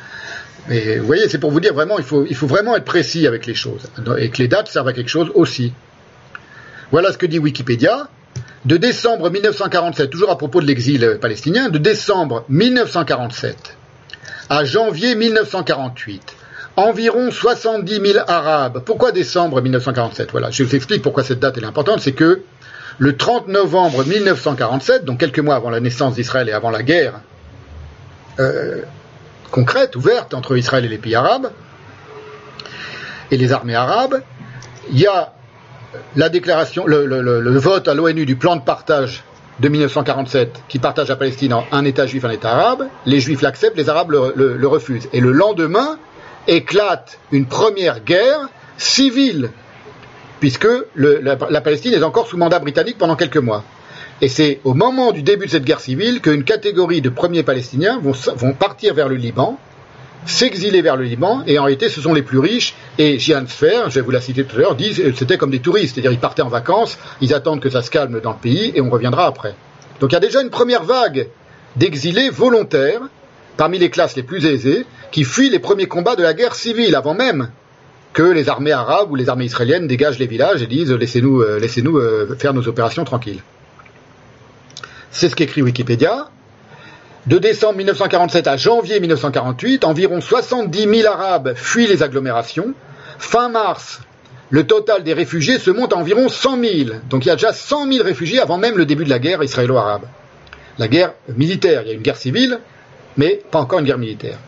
Mais 0.68 0.99
vous 0.99 1.07
voyez, 1.07 1.28
c'est 1.28 1.39
pour 1.39 1.50
vous 1.50 1.60
dire 1.60 1.75
vraiment, 1.75 1.97
faut, 1.99 2.26
il 2.28 2.34
faut 2.34 2.47
vraiment 2.47 2.76
être 2.76 2.84
précis 2.84 3.26
avec 3.26 3.47
les 3.47 3.55
choses, 3.55 3.83
et 4.18 4.31
que 4.31 4.39
les 4.39 4.49
dates 4.49 4.68
servent 4.68 4.89
à 4.89 4.92
quelque 4.92 5.10
chose 5.10 5.31
aussi. 5.34 5.73
Voilà 6.91 7.12
ce 7.12 7.18
que 7.18 7.26
dit 7.26 7.39
Wikipédia. 7.39 8.08
De 8.65 8.76
décembre 8.76 9.31
1947, 9.31 10.10
toujours 10.10 10.31
à 10.31 10.39
propos 10.39 10.60
de 10.60 10.66
l'exil 10.66 11.18
palestinien, 11.20 11.68
de 11.68 11.78
décembre 11.78 12.44
1947 12.49 13.76
à 14.49 14.65
janvier 14.65 15.15
1948, 15.15 16.34
environ 16.76 17.31
70 17.31 18.00
000 18.00 18.25
Arabes. 18.26 18.83
Pourquoi 18.84 19.12
décembre 19.12 19.60
1947 19.60 20.31
Voilà, 20.33 20.50
je 20.50 20.65
vous 20.65 20.75
explique 20.75 21.02
pourquoi 21.02 21.23
cette 21.23 21.39
date 21.39 21.58
est 21.58 21.65
importante. 21.65 22.00
C'est 22.00 22.12
que 22.12 22.42
le 22.99 23.16
30 23.16 23.49
novembre 23.49 24.05
1947, 24.05 25.05
donc 25.05 25.18
quelques 25.18 25.39
mois 25.39 25.57
avant 25.57 25.70
la 25.70 25.81
naissance 25.81 26.15
d'Israël 26.15 26.49
et 26.49 26.52
avant 26.52 26.70
la 26.70 26.83
guerre 26.83 27.20
euh, 28.39 28.83
concrète, 29.50 29.97
ouverte 29.97 30.34
entre 30.34 30.57
Israël 30.57 30.84
et 30.84 30.89
les 30.89 30.99
pays 30.99 31.15
arabes, 31.15 31.50
et 33.31 33.36
les 33.36 33.52
armées 33.52 33.75
arabes, 33.75 34.23
il 34.91 34.99
y 34.99 35.07
a 35.07 35.33
la 36.15 36.28
déclaration, 36.28 36.86
le, 36.86 37.58
vote 37.58 37.89
à 37.89 37.94
l'ONU 37.94 38.26
du 38.26 38.36
plan 38.36 38.57
de 38.57 38.62
partage 38.62 39.25
de 39.60 39.68
1947 39.68 40.62
qui 40.68 40.78
partage 40.78 41.08
la 41.08 41.16
Palestine 41.16 41.55
en 41.55 41.65
un 41.73 41.84
État 41.84 42.07
juif, 42.07 42.25
un 42.25 42.31
État 42.31 42.52
arabe, 42.52 42.89
les 43.07 43.20
juifs 43.20 43.42
l'acceptent, 43.42 43.76
les 43.76 43.89
arabes 43.89 44.10
le, 44.10 44.66
refusent. 44.66 45.08
Et 45.12 45.20
le 45.20 45.33
lendemain 45.33 45.99
éclate 46.47 47.18
une 47.33 47.47
première 47.47 48.00
guerre 48.00 48.49
civile, 48.76 49.50
puisque 50.47 50.68
la, 50.94 51.60
Palestine 51.60 51.92
est 51.92 52.05
encore 52.05 52.28
sous 52.28 52.36
mandat 52.36 52.60
britannique 52.60 52.99
pendant 52.99 53.16
quelques 53.16 53.36
mois. 53.36 53.65
Et 54.20 54.28
c'est 54.28 54.60
au 54.62 54.75
moment 54.75 55.10
du 55.10 55.25
début 55.25 55.47
de 55.47 55.50
cette 55.50 55.65
guerre 55.65 55.81
civile 55.81 56.20
qu'une 56.20 56.44
catégorie 56.44 57.00
de 57.00 57.08
premiers 57.08 57.42
Palestiniens 57.42 58.00
vont, 58.00 58.52
partir 58.52 58.94
vers 58.94 59.08
le 59.08 59.16
Liban, 59.16 59.58
s'exiler 60.25 60.83
vers 60.83 60.94
le 60.94 61.02
Liban, 61.02 61.42
et 61.49 61.58
en 61.58 61.65
réalité 61.65 61.89
ce 61.89 62.00
sont 62.00 62.15
les 62.15 62.23
plus 62.23 62.39
riches, 62.39 62.76
et 62.97 63.18
Gian 63.18 63.44
Sfer, 63.49 63.91
je 63.91 63.97
vais 63.97 64.02
vous 64.02 64.12
la 64.12 64.20
citer 64.20 64.44
tout 64.44 64.55
à 64.55 64.60
l'heure, 64.60 64.76
dit 64.76 64.94
que 64.94 65.12
c'était 65.15 65.36
comme 65.36 65.50
des 65.50 65.58
touristes, 65.58 65.97
c'est-à-dire 65.97 66.12
ils 66.12 66.20
partaient 66.20 66.42
en 66.42 66.49
vacances, 66.49 66.97
ils 67.20 67.34
attendent 67.34 67.58
que 67.58 67.68
ça 67.68 67.83
se 67.83 67.91
calme 67.91 68.20
dans 68.20 68.31
le 68.31 68.39
pays, 68.39 68.70
et 68.76 68.81
on 68.81 68.89
reviendra 68.89 69.26
après. 69.26 69.57
Donc 69.99 70.12
il 70.12 70.15
y 70.15 70.18
a 70.18 70.20
déjà 70.20 70.42
une 70.42 70.50
première 70.50 70.84
vague 70.84 71.26
d'exilés 71.75 72.31
volontaires, 72.31 73.00
parmi 73.57 73.81
les 73.81 73.91
classes 73.91 74.15
les 74.15 74.23
plus 74.23 74.47
aisées, 74.47 74.86
qui 75.10 75.25
fuient 75.25 75.50
les 75.50 75.58
premiers 75.58 75.86
combats 75.86 76.15
de 76.15 76.23
la 76.23 76.34
guerre 76.34 76.55
civile, 76.55 76.94
avant 76.94 77.15
même 77.15 77.50
que 78.17 78.23
les 78.23 78.49
armées 78.49 78.73
arabes 78.73 79.11
ou 79.11 79.15
les 79.15 79.28
armées 79.28 79.45
israéliennes 79.45 79.86
dégagent 79.86 80.19
les 80.19 80.27
villages 80.27 80.62
et 80.62 80.67
disent 80.67 80.91
laissez-nous 80.91 81.43
euh, 81.43 81.61
euh, 81.61 82.35
faire 82.35 82.55
nos 82.55 82.67
opérations 82.67 83.05
tranquilles. 83.05 83.43
C'est 85.11 85.28
ce 85.28 85.36
qu'écrit 85.36 85.61
Wikipédia. 85.61 86.31
De 87.27 87.36
décembre 87.36 87.77
1947 87.77 88.47
à 88.47 88.57
janvier 88.57 89.01
1948, 89.01 89.85
environ 89.85 90.23
70 90.23 91.01
000 91.03 91.12
Arabes 91.12 91.53
fuient 91.57 91.89
les 91.89 92.03
agglomérations. 92.03 92.73
Fin 93.19 93.51
mars, 93.51 94.01
le 94.49 94.67
total 94.67 95.03
des 95.03 95.12
réfugiés 95.12 95.59
se 95.59 95.70
monte 95.70 95.93
à 95.93 95.97
environ 95.97 96.31
100 96.31 96.59
000. 96.59 96.91
Donc 97.11 97.27
il 97.27 97.28
y 97.28 97.31
a 97.31 97.36
déjà 97.36 97.53
100 97.53 97.93
000 97.93 98.03
réfugiés 98.03 98.41
avant 98.41 98.57
même 98.57 98.78
le 98.78 98.86
début 98.86 99.05
de 99.05 99.11
la 99.11 99.19
guerre 99.19 99.43
israélo-arabe. 99.43 100.07
La 100.78 100.89
guerre 100.89 101.12
militaire, 101.36 101.83
il 101.83 101.89
y 101.89 101.91
a 101.91 101.95
une 101.95 102.03
guerre 102.03 102.17
civile, 102.17 102.61
mais 103.19 103.43
pas 103.51 103.59
encore 103.59 103.81
une 103.81 103.85
guerre 103.85 103.99
militaire. 103.99 104.39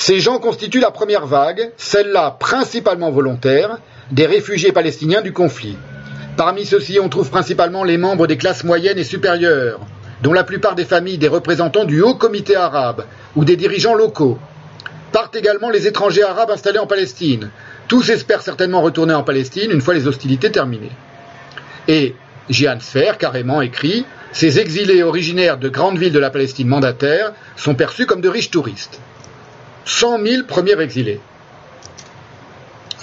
Ces 0.00 0.18
gens 0.18 0.38
constituent 0.38 0.80
la 0.80 0.90
première 0.90 1.26
vague, 1.26 1.72
celle-là 1.76 2.38
principalement 2.40 3.10
volontaire, 3.10 3.76
des 4.10 4.24
réfugiés 4.24 4.72
palestiniens 4.72 5.20
du 5.20 5.34
conflit. 5.34 5.76
Parmi 6.38 6.64
ceux-ci, 6.64 6.98
on 6.98 7.10
trouve 7.10 7.28
principalement 7.28 7.84
les 7.84 7.98
membres 7.98 8.26
des 8.26 8.38
classes 8.38 8.64
moyennes 8.64 8.98
et 8.98 9.04
supérieures, 9.04 9.80
dont 10.22 10.32
la 10.32 10.42
plupart 10.42 10.74
des 10.74 10.86
familles 10.86 11.18
des 11.18 11.28
représentants 11.28 11.84
du 11.84 12.00
Haut 12.00 12.14
Comité 12.14 12.56
arabe 12.56 13.04
ou 13.36 13.44
des 13.44 13.56
dirigeants 13.56 13.94
locaux. 13.94 14.38
Partent 15.12 15.36
également 15.36 15.68
les 15.68 15.86
étrangers 15.86 16.22
arabes 16.24 16.50
installés 16.50 16.78
en 16.78 16.86
Palestine. 16.86 17.50
Tous 17.86 18.08
espèrent 18.08 18.40
certainement 18.40 18.80
retourner 18.80 19.12
en 19.12 19.22
Palestine 19.22 19.70
une 19.70 19.82
fois 19.82 19.92
les 19.92 20.06
hostilités 20.06 20.50
terminées. 20.50 20.96
Et 21.88 22.14
Jian 22.48 22.80
Sfer 22.80 23.18
carrément 23.18 23.60
écrit 23.60 24.06
Ces 24.32 24.60
exilés 24.60 25.02
originaires 25.02 25.58
de 25.58 25.68
grandes 25.68 25.98
villes 25.98 26.14
de 26.14 26.18
la 26.18 26.30
Palestine 26.30 26.68
mandataire 26.68 27.34
sont 27.56 27.74
perçus 27.74 28.06
comme 28.06 28.22
de 28.22 28.30
riches 28.30 28.50
touristes. 28.50 28.98
100 29.84 30.24
000 30.24 30.44
premiers 30.46 30.80
exilés 30.80 31.20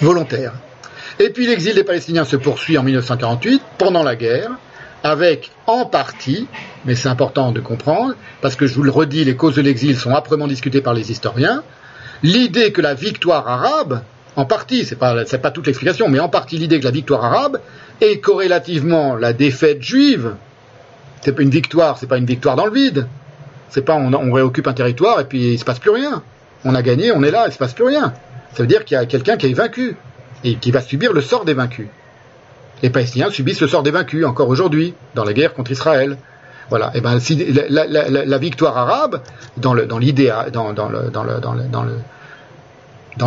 volontaires. 0.00 0.54
Et 1.18 1.30
puis 1.30 1.46
l'exil 1.46 1.74
des 1.74 1.84
Palestiniens 1.84 2.24
se 2.24 2.36
poursuit 2.36 2.78
en 2.78 2.82
1948, 2.82 3.62
pendant 3.78 4.02
la 4.02 4.14
guerre, 4.16 4.50
avec 5.02 5.50
en 5.66 5.86
partie, 5.86 6.46
mais 6.84 6.94
c'est 6.94 7.08
important 7.08 7.52
de 7.52 7.60
comprendre, 7.60 8.14
parce 8.40 8.56
que 8.56 8.66
je 8.66 8.74
vous 8.74 8.82
le 8.82 8.90
redis, 8.90 9.24
les 9.24 9.36
causes 9.36 9.56
de 9.56 9.62
l'exil 9.62 9.96
sont 9.96 10.12
âprement 10.12 10.46
discutées 10.46 10.80
par 10.80 10.94
les 10.94 11.10
historiens, 11.10 11.62
l'idée 12.22 12.72
que 12.72 12.80
la 12.80 12.94
victoire 12.94 13.48
arabe, 13.48 14.02
en 14.36 14.44
partie, 14.44 14.84
c'est 14.84 14.96
pas, 14.96 15.24
pas 15.24 15.50
toute 15.50 15.66
l'explication, 15.66 16.08
mais 16.08 16.20
en 16.20 16.28
partie 16.28 16.58
l'idée 16.58 16.78
que 16.78 16.84
la 16.84 16.92
victoire 16.92 17.24
arabe 17.24 17.60
est 18.00 18.20
corrélativement 18.20 19.16
la 19.16 19.32
défaite 19.32 19.82
juive. 19.82 20.34
C'est 21.22 21.32
pas 21.32 21.42
une 21.42 21.50
victoire, 21.50 21.98
c'est 21.98 22.06
pas 22.06 22.18
une 22.18 22.26
victoire 22.26 22.54
dans 22.54 22.66
le 22.66 22.72
vide. 22.72 23.08
C'est 23.70 23.82
pas 23.82 23.96
on, 23.96 24.12
on 24.14 24.32
réoccupe 24.32 24.68
un 24.68 24.72
territoire 24.72 25.18
et 25.18 25.24
puis 25.24 25.54
il 25.54 25.58
se 25.58 25.64
passe 25.64 25.80
plus 25.80 25.90
rien. 25.90 26.22
On 26.64 26.74
a 26.74 26.82
gagné, 26.82 27.12
on 27.12 27.22
est 27.22 27.30
là, 27.30 27.44
il 27.46 27.52
se 27.52 27.58
passe 27.58 27.74
plus 27.74 27.84
rien. 27.84 28.12
Ça 28.52 28.62
veut 28.62 28.66
dire 28.66 28.84
qu'il 28.84 28.96
y 28.96 28.98
a 28.98 29.06
quelqu'un 29.06 29.36
qui 29.36 29.46
est 29.46 29.52
vaincu 29.52 29.96
et 30.44 30.56
qui 30.56 30.70
va 30.70 30.80
subir 30.80 31.12
le 31.12 31.20
sort 31.20 31.44
des 31.44 31.54
vaincus. 31.54 31.88
Les 32.82 32.90
Palestiniens 32.90 33.30
subissent 33.30 33.60
le 33.60 33.68
sort 33.68 33.82
des 33.82 33.90
vaincus 33.90 34.24
encore 34.24 34.48
aujourd'hui 34.48 34.94
dans 35.14 35.24
la 35.24 35.32
guerre 35.32 35.54
contre 35.54 35.72
Israël. 35.72 36.16
Voilà. 36.70 36.90
Et 36.94 37.00
ben, 37.00 37.18
si 37.18 37.36
la, 37.36 38.38
victoire 38.38 38.76
arabe, 38.76 39.22
dans 39.56 39.74
dans, 39.74 39.98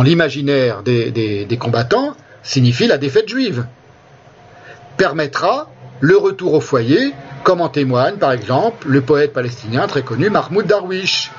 l'imaginaire 0.02 0.82
des, 0.82 1.58
combattants, 1.60 2.14
signifie 2.42 2.86
la 2.86 2.98
défaite 2.98 3.28
juive. 3.28 3.66
Permettra 4.96 5.68
le 6.00 6.16
retour 6.16 6.54
au 6.54 6.60
foyer, 6.60 7.12
comme 7.44 7.60
en 7.60 7.68
témoigne 7.68 8.16
par 8.16 8.32
exemple 8.32 8.86
le 8.88 9.00
poète 9.00 9.32
palestinien 9.32 9.86
très 9.86 10.02
connu 10.02 10.30
Mahmoud 10.30 10.66
Darwish. 10.66 11.30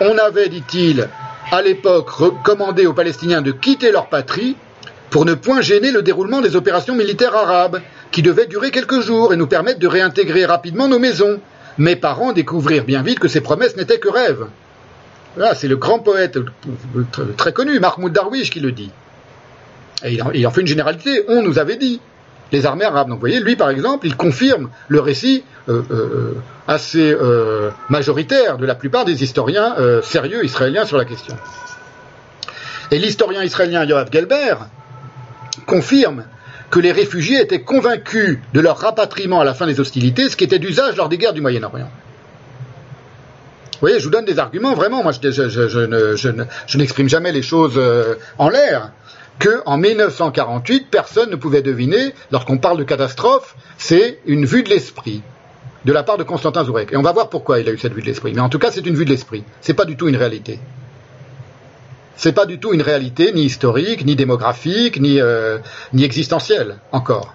On 0.00 0.18
avait, 0.18 0.48
dit-il, 0.48 1.08
à 1.50 1.62
l'époque 1.62 2.10
recommandé 2.10 2.86
aux 2.86 2.92
Palestiniens 2.92 3.42
de 3.42 3.52
quitter 3.52 3.92
leur 3.92 4.08
patrie 4.08 4.56
pour 5.10 5.24
ne 5.24 5.34
point 5.34 5.60
gêner 5.60 5.92
le 5.92 6.02
déroulement 6.02 6.40
des 6.40 6.56
opérations 6.56 6.94
militaires 6.96 7.36
arabes, 7.36 7.80
qui 8.10 8.22
devaient 8.22 8.46
durer 8.46 8.70
quelques 8.70 9.00
jours 9.00 9.32
et 9.32 9.36
nous 9.36 9.46
permettre 9.46 9.80
de 9.80 9.86
réintégrer 9.88 10.44
rapidement 10.44 10.88
nos 10.88 10.98
maisons. 10.98 11.40
Mes 11.78 11.96
parents 11.96 12.32
découvrirent 12.32 12.84
bien 12.84 13.02
vite 13.02 13.18
que 13.18 13.28
ces 13.28 13.40
promesses 13.40 13.76
n'étaient 13.76 13.98
que 13.98 14.08
rêves. 14.08 14.46
Là, 15.36 15.54
c'est 15.54 15.66
le 15.66 15.76
grand 15.76 15.98
poète 15.98 16.38
très 17.36 17.52
connu, 17.52 17.78
Mahmoud 17.80 18.12
Darwish, 18.12 18.50
qui 18.50 18.60
le 18.60 18.70
dit. 18.70 18.90
Il 20.04 20.46
en, 20.46 20.50
fait 20.50 20.60
une 20.60 20.66
généralité. 20.66 21.24
On 21.28 21.42
nous 21.42 21.58
avait 21.58 21.76
dit 21.76 22.00
les 22.52 22.66
armées 22.66 22.84
arabes. 22.84 23.08
Donc 23.08 23.16
vous 23.16 23.20
voyez, 23.20 23.40
lui 23.40 23.56
par 23.56 23.70
exemple, 23.70 24.06
il 24.06 24.16
confirme 24.16 24.70
le 24.88 25.00
récit 25.00 25.42
assez 26.68 27.12
euh, 27.12 27.70
majoritaire 27.88 28.58
de 28.58 28.66
la 28.66 28.74
plupart 28.74 29.04
des 29.04 29.22
historiens 29.22 29.76
sérieux 30.02 30.44
israéliens 30.44 30.84
sur 30.84 30.96
la 30.96 31.04
question. 31.04 31.36
Et 32.90 32.98
l'historien 32.98 33.42
israélien 33.42 33.84
Yoav 33.84 34.08
Gelber, 34.12 34.56
confirme 35.66 36.24
que 36.70 36.80
les 36.80 36.92
réfugiés 36.92 37.40
étaient 37.40 37.62
convaincus 37.62 38.38
de 38.52 38.60
leur 38.60 38.78
rapatriement 38.78 39.40
à 39.40 39.44
la 39.44 39.54
fin 39.54 39.66
des 39.66 39.80
hostilités, 39.80 40.28
ce 40.28 40.36
qui 40.36 40.44
était 40.44 40.58
d'usage 40.58 40.96
lors 40.96 41.08
des 41.08 41.18
guerres 41.18 41.32
du 41.32 41.40
Moyen-Orient. 41.40 41.90
Vous 43.72 43.80
voyez, 43.80 43.98
je 43.98 44.04
vous 44.04 44.10
donne 44.10 44.24
des 44.24 44.38
arguments, 44.38 44.74
vraiment, 44.74 45.02
moi 45.02 45.12
je, 45.12 46.78
n'exprime 46.78 47.08
jamais 47.08 47.32
les 47.32 47.42
choses 47.42 47.74
euh, 47.76 48.14
en 48.38 48.48
l'air, 48.48 48.92
qu'en 49.38 49.76
1948, 49.76 50.88
personne 50.90 51.30
ne 51.30 51.36
pouvait 51.36 51.62
deviner, 51.62 52.14
lorsqu'on 52.30 52.58
parle 52.58 52.78
de 52.78 52.84
catastrophe, 52.84 53.56
c'est 53.76 54.20
une 54.26 54.44
vue 54.44 54.62
de 54.62 54.70
l'esprit 54.70 55.22
de 55.84 55.92
la 55.92 56.02
part 56.02 56.16
de 56.16 56.24
Constantin 56.24 56.64
Zourek. 56.64 56.92
Et 56.92 56.96
on 56.96 57.02
va 57.02 57.12
voir 57.12 57.28
pourquoi 57.28 57.60
il 57.60 57.68
a 57.68 57.72
eu 57.72 57.78
cette 57.78 57.92
vue 57.92 58.02
de 58.02 58.06
l'esprit. 58.06 58.32
Mais 58.34 58.40
en 58.40 58.48
tout 58.48 58.58
cas, 58.58 58.70
c'est 58.70 58.86
une 58.86 58.94
vue 58.94 59.04
de 59.04 59.10
l'esprit. 59.10 59.44
C'est 59.60 59.74
pas 59.74 59.84
du 59.84 59.96
tout 59.96 60.08
une 60.08 60.16
réalité. 60.16 60.58
C'est 62.16 62.32
pas 62.32 62.46
du 62.46 62.58
tout 62.58 62.72
une 62.72 62.82
réalité 62.82 63.32
ni 63.32 63.42
historique, 63.42 64.04
ni 64.04 64.16
démographique, 64.16 65.00
ni, 65.00 65.20
euh, 65.20 65.58
ni 65.92 66.04
existentielle 66.04 66.76
encore. 66.92 67.34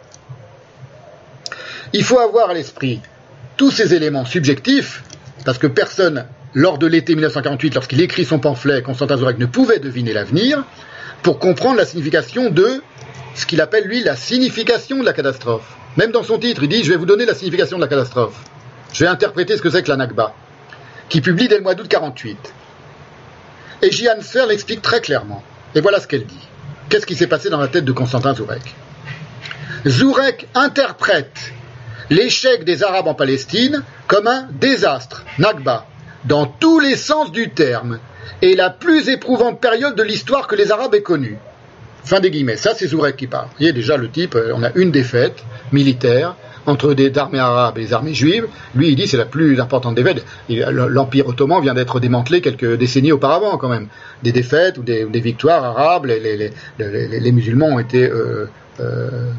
Il 1.93 2.03
faut 2.03 2.19
avoir 2.19 2.49
à 2.49 2.53
l'esprit 2.53 3.01
tous 3.57 3.71
ces 3.71 3.93
éléments 3.93 4.25
subjectifs, 4.25 5.03
parce 5.43 5.57
que 5.57 5.67
personne, 5.67 6.25
lors 6.53 6.77
de 6.77 6.87
l'été 6.87 7.13
1948, 7.13 7.75
lorsqu'il 7.75 7.99
écrit 8.01 8.23
son 8.23 8.39
pamphlet, 8.39 8.81
Constantin 8.81 9.17
Zorek 9.17 9.37
ne 9.37 9.45
pouvait 9.45 9.79
deviner 9.79 10.13
l'avenir, 10.13 10.63
pour 11.23 11.39
comprendre 11.39 11.77
la 11.77 11.85
signification 11.85 12.49
de 12.49 12.81
ce 13.35 13.45
qu'il 13.45 13.61
appelle 13.61 13.85
lui 13.85 14.03
la 14.03 14.15
signification 14.15 14.99
de 14.99 15.05
la 15.05 15.13
catastrophe. 15.13 15.78
Même 15.97 16.11
dans 16.11 16.23
son 16.23 16.37
titre, 16.37 16.63
il 16.63 16.69
dit 16.69 16.83
je 16.83 16.91
vais 16.91 16.97
vous 16.97 17.05
donner 17.05 17.25
la 17.25 17.33
signification 17.33 17.77
de 17.77 17.83
la 17.83 17.87
catastrophe. 17.87 18.39
Je 18.93 19.03
vais 19.03 19.09
interpréter 19.09 19.57
ce 19.57 19.61
que 19.61 19.69
c'est 19.69 19.83
que 19.83 19.89
la 19.89 19.97
Nakba, 19.97 20.33
qui 21.09 21.21
publie 21.21 21.47
dès 21.47 21.57
le 21.57 21.63
mois 21.63 21.75
d'août 21.75 21.87
48. 21.87 22.37
Et 23.81 23.91
Jian 23.91 24.21
Sfer 24.21 24.47
l'explique 24.47 24.81
très 24.81 25.01
clairement. 25.01 25.43
Et 25.75 25.81
voilà 25.81 25.99
ce 25.99 26.07
qu'elle 26.07 26.25
dit. 26.25 26.47
Qu'est-ce 26.89 27.05
qui 27.05 27.15
s'est 27.15 27.27
passé 27.27 27.49
dans 27.49 27.59
la 27.59 27.67
tête 27.67 27.85
de 27.85 27.91
Constantin 27.91 28.33
Zourek 28.33 28.75
Zourek 29.87 30.47
interprète 30.55 31.53
l'échec 32.09 32.63
des 32.63 32.83
Arabes 32.83 33.07
en 33.07 33.13
Palestine 33.13 33.83
comme 34.07 34.27
un 34.27 34.47
désastre, 34.51 35.23
Nakba, 35.37 35.85
dans 36.25 36.47
tous 36.47 36.79
les 36.79 36.95
sens 36.95 37.31
du 37.31 37.51
terme, 37.51 37.99
et 38.41 38.55
la 38.55 38.69
plus 38.69 39.09
éprouvante 39.09 39.61
période 39.61 39.95
de 39.95 40.03
l'histoire 40.03 40.47
que 40.47 40.55
les 40.55 40.71
Arabes 40.71 40.95
aient 40.95 41.01
connue. 41.01 41.37
Fin 42.03 42.19
des 42.19 42.31
guillemets. 42.31 42.57
Ça, 42.57 42.73
c'est 42.75 42.87
Zourek 42.87 43.15
qui 43.17 43.27
parle. 43.27 43.45
Vous 43.47 43.57
voyez 43.59 43.73
déjà 43.73 43.97
le 43.97 44.09
type, 44.09 44.35
euh, 44.35 44.53
on 44.55 44.63
a 44.63 44.71
une 44.75 44.91
défaite 44.91 45.43
militaire 45.71 46.35
entre 46.65 46.93
des 46.93 47.17
armées 47.17 47.39
arabes 47.39 47.77
et 47.77 47.85
des 47.85 47.93
armées 47.93 48.13
juives. 48.13 48.47
Lui, 48.75 48.89
il 48.89 48.95
dit 48.95 49.07
c'est 49.07 49.17
la 49.17 49.25
plus 49.25 49.59
importante 49.59 49.95
défaite. 49.95 50.25
L'Empire 50.49 51.27
ottoman 51.27 51.61
vient 51.61 51.73
d'être 51.73 51.99
démantelé 51.99 52.41
quelques 52.41 52.77
décennies 52.77 53.11
auparavant, 53.11 53.57
quand 53.57 53.69
même. 53.69 53.87
Des 54.23 54.31
défaites 54.31 54.77
ou 54.77 54.83
des, 54.83 55.05
victoires 55.19 55.63
arabes. 55.63 56.05
Les, 56.05 57.31
musulmans 57.31 57.67
ont 57.67 57.79
été 57.79 58.03
euh, 58.03 58.47
euh, 58.79 59.31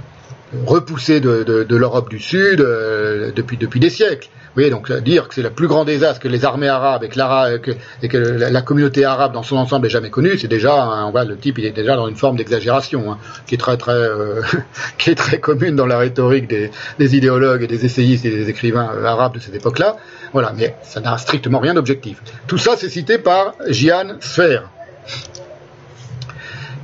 repoussés 0.67 1.21
de, 1.21 1.67
l'Europe 1.69 2.11
du 2.11 2.19
Sud 2.19 2.59
depuis, 2.59 3.57
depuis 3.57 3.81
des 3.81 3.91
siècles. 3.91 4.29
Vous 4.51 4.55
voyez, 4.55 4.71
donc 4.71 4.91
dire 5.05 5.29
que 5.29 5.35
c'est 5.37 5.43
le 5.43 5.51
plus 5.51 5.69
grand 5.69 5.85
désastre 5.85 6.21
que 6.21 6.27
les 6.27 6.45
armées 6.45 6.67
arabes 6.67 7.05
et 7.05 7.09
que, 7.09 8.51
la, 8.51 8.63
communauté 8.63 9.05
arabe 9.05 9.33
dans 9.33 9.45
son 9.45 9.55
ensemble 9.55 9.87
ait 9.87 9.91
jamais 9.91 10.11
connu, 10.11 10.37
c'est 10.39 10.49
déjà, 10.49 11.05
on 11.07 11.13
voit 11.13 11.23
le 11.23 11.37
type, 11.37 11.59
il 11.59 11.67
est 11.67 11.71
déjà 11.71 11.95
dans 11.95 12.09
une 12.09 12.17
forme 12.17 12.37
d'exagération, 12.37 13.13
hein, 13.13 13.19
qui 13.47 13.55
est 13.55 13.59
très 13.59 13.77
très, 13.77 13.93
euh, 13.93 14.43
qui 14.99 15.11
est 15.11 15.15
très 15.15 15.39
commune 15.39 15.77
dans 15.77 15.87
la 15.87 15.99
rhétorique 15.99 16.49
des, 16.49 16.71
idéologues 16.99 17.63
et 17.63 17.69
des 17.69 17.85
essayistes 17.85 18.25
et 18.25 18.31
des 18.31 18.49
écrivains 18.49 18.91
euh, 18.93 19.05
arabes 19.05 19.35
de 19.35 19.39
cette 19.39 19.55
époque-là. 19.55 19.97
Voilà, 20.33 20.53
mais 20.57 20.75
ça 20.83 21.01
n'a 21.01 21.17
strictement 21.17 21.61
rien 21.61 21.75
d'objectif. 21.75 22.21
Tout 22.49 22.59
ça, 22.59 22.73
c'est 22.77 22.89
cité 22.89 23.19
par 23.19 23.55
Jian 23.69 24.17
Sfer 24.19 24.65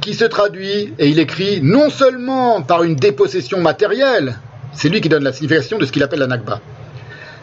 qui 0.07 0.15
se 0.15 0.25
traduit, 0.25 0.95
et 1.01 1.09
il 1.09 1.19
écrit, 1.19 1.61
non 1.61 1.91
seulement 1.91 2.63
par 2.63 2.85
une 2.85 2.95
dépossession 2.95 3.61
matérielle, 3.61 4.39
c'est 4.73 4.89
lui 4.89 5.01
qui 5.01 5.09
donne 5.09 5.25
la 5.25 5.33
signification 5.33 5.79
de 5.79 5.85
ce 5.85 5.91
qu'il 5.91 6.05
appelle 6.05 6.21
la 6.21 6.29
Nakba, 6.29 6.61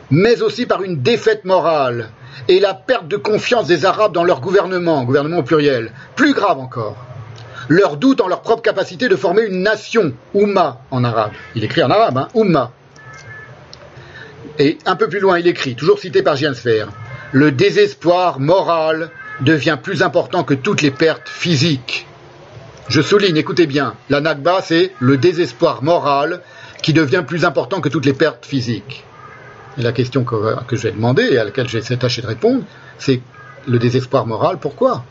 mais 0.10 0.42
aussi 0.42 0.66
par 0.66 0.82
une 0.82 1.02
défaite 1.02 1.44
morale 1.44 2.08
et 2.48 2.62
la 2.62 2.74
perte 2.74 3.10
de 3.10 3.18
confiance 3.18 3.68
des 3.68 3.84
Arabes 3.84 4.14
dans 4.14 4.24
leur 4.24 4.40
gouvernement, 4.40 5.04
gouvernement 5.04 5.40
au 5.40 5.44
pluriel, 5.44 5.92
plus 6.16 6.34
grave 6.34 6.58
encore, 6.58 6.96
leur 7.68 7.98
doute 7.98 8.22
en 8.22 8.30
leur 8.30 8.42
propre 8.42 8.62
capacité 8.62 9.10
de 9.10 9.18
former 9.18 9.42
une 9.42 9.62
nation, 9.62 10.14
Oumma 10.34 10.80
en 10.90 11.04
arabe. 11.04 11.32
Il 11.56 11.66
écrit 11.66 11.84
en 11.84 11.92
arabe, 11.92 12.18
hein, 12.18 12.30
Oumma. 12.34 12.72
Et 14.58 14.78
un 14.86 14.96
peu 14.96 15.10
plus 15.10 15.20
loin, 15.20 15.38
il 15.38 15.48
écrit, 15.48 15.76
toujours 15.76 16.00
cité 16.00 16.24
par 16.24 16.38
Giansfer, 16.38 16.86
le 17.34 17.52
désespoir 17.52 18.40
moral 18.40 19.10
devient 19.42 19.78
plus 19.84 20.02
important 20.02 20.46
que 20.46 20.54
toutes 20.54 20.82
les 20.82 20.92
pertes 20.92 21.28
physiques. 21.28 22.08
Je 22.90 23.02
souligne, 23.02 23.38
écoutez 23.38 23.66
bien, 23.66 23.96
la 24.10 24.20
Nakba, 24.20 24.62
c'est 24.62 24.92
le 25.00 25.18
désespoir 25.18 25.84
moral 25.84 26.42
qui 26.82 26.94
devient 26.94 27.24
plus 27.26 27.46
important 27.46 27.80
que 27.80 27.90
toutes 27.90 28.06
les 28.06 28.14
pertes 28.14 28.46
physiques. 28.46 29.04
Et 29.78 29.82
la 29.82 29.94
question 29.94 30.24
que, 30.24 30.64
que 30.66 30.76
je 30.76 30.84
vais 30.84 30.92
demander 30.92 31.24
et 31.24 31.38
à 31.38 31.46
laquelle 31.46 31.70
j'ai 31.70 31.82
tâché 31.82 32.22
de 32.22 32.28
répondre, 32.28 32.64
c'est 33.00 33.22
le 33.68 33.80
désespoir 33.80 34.28
moral, 34.28 34.58
pourquoi? 34.60 35.04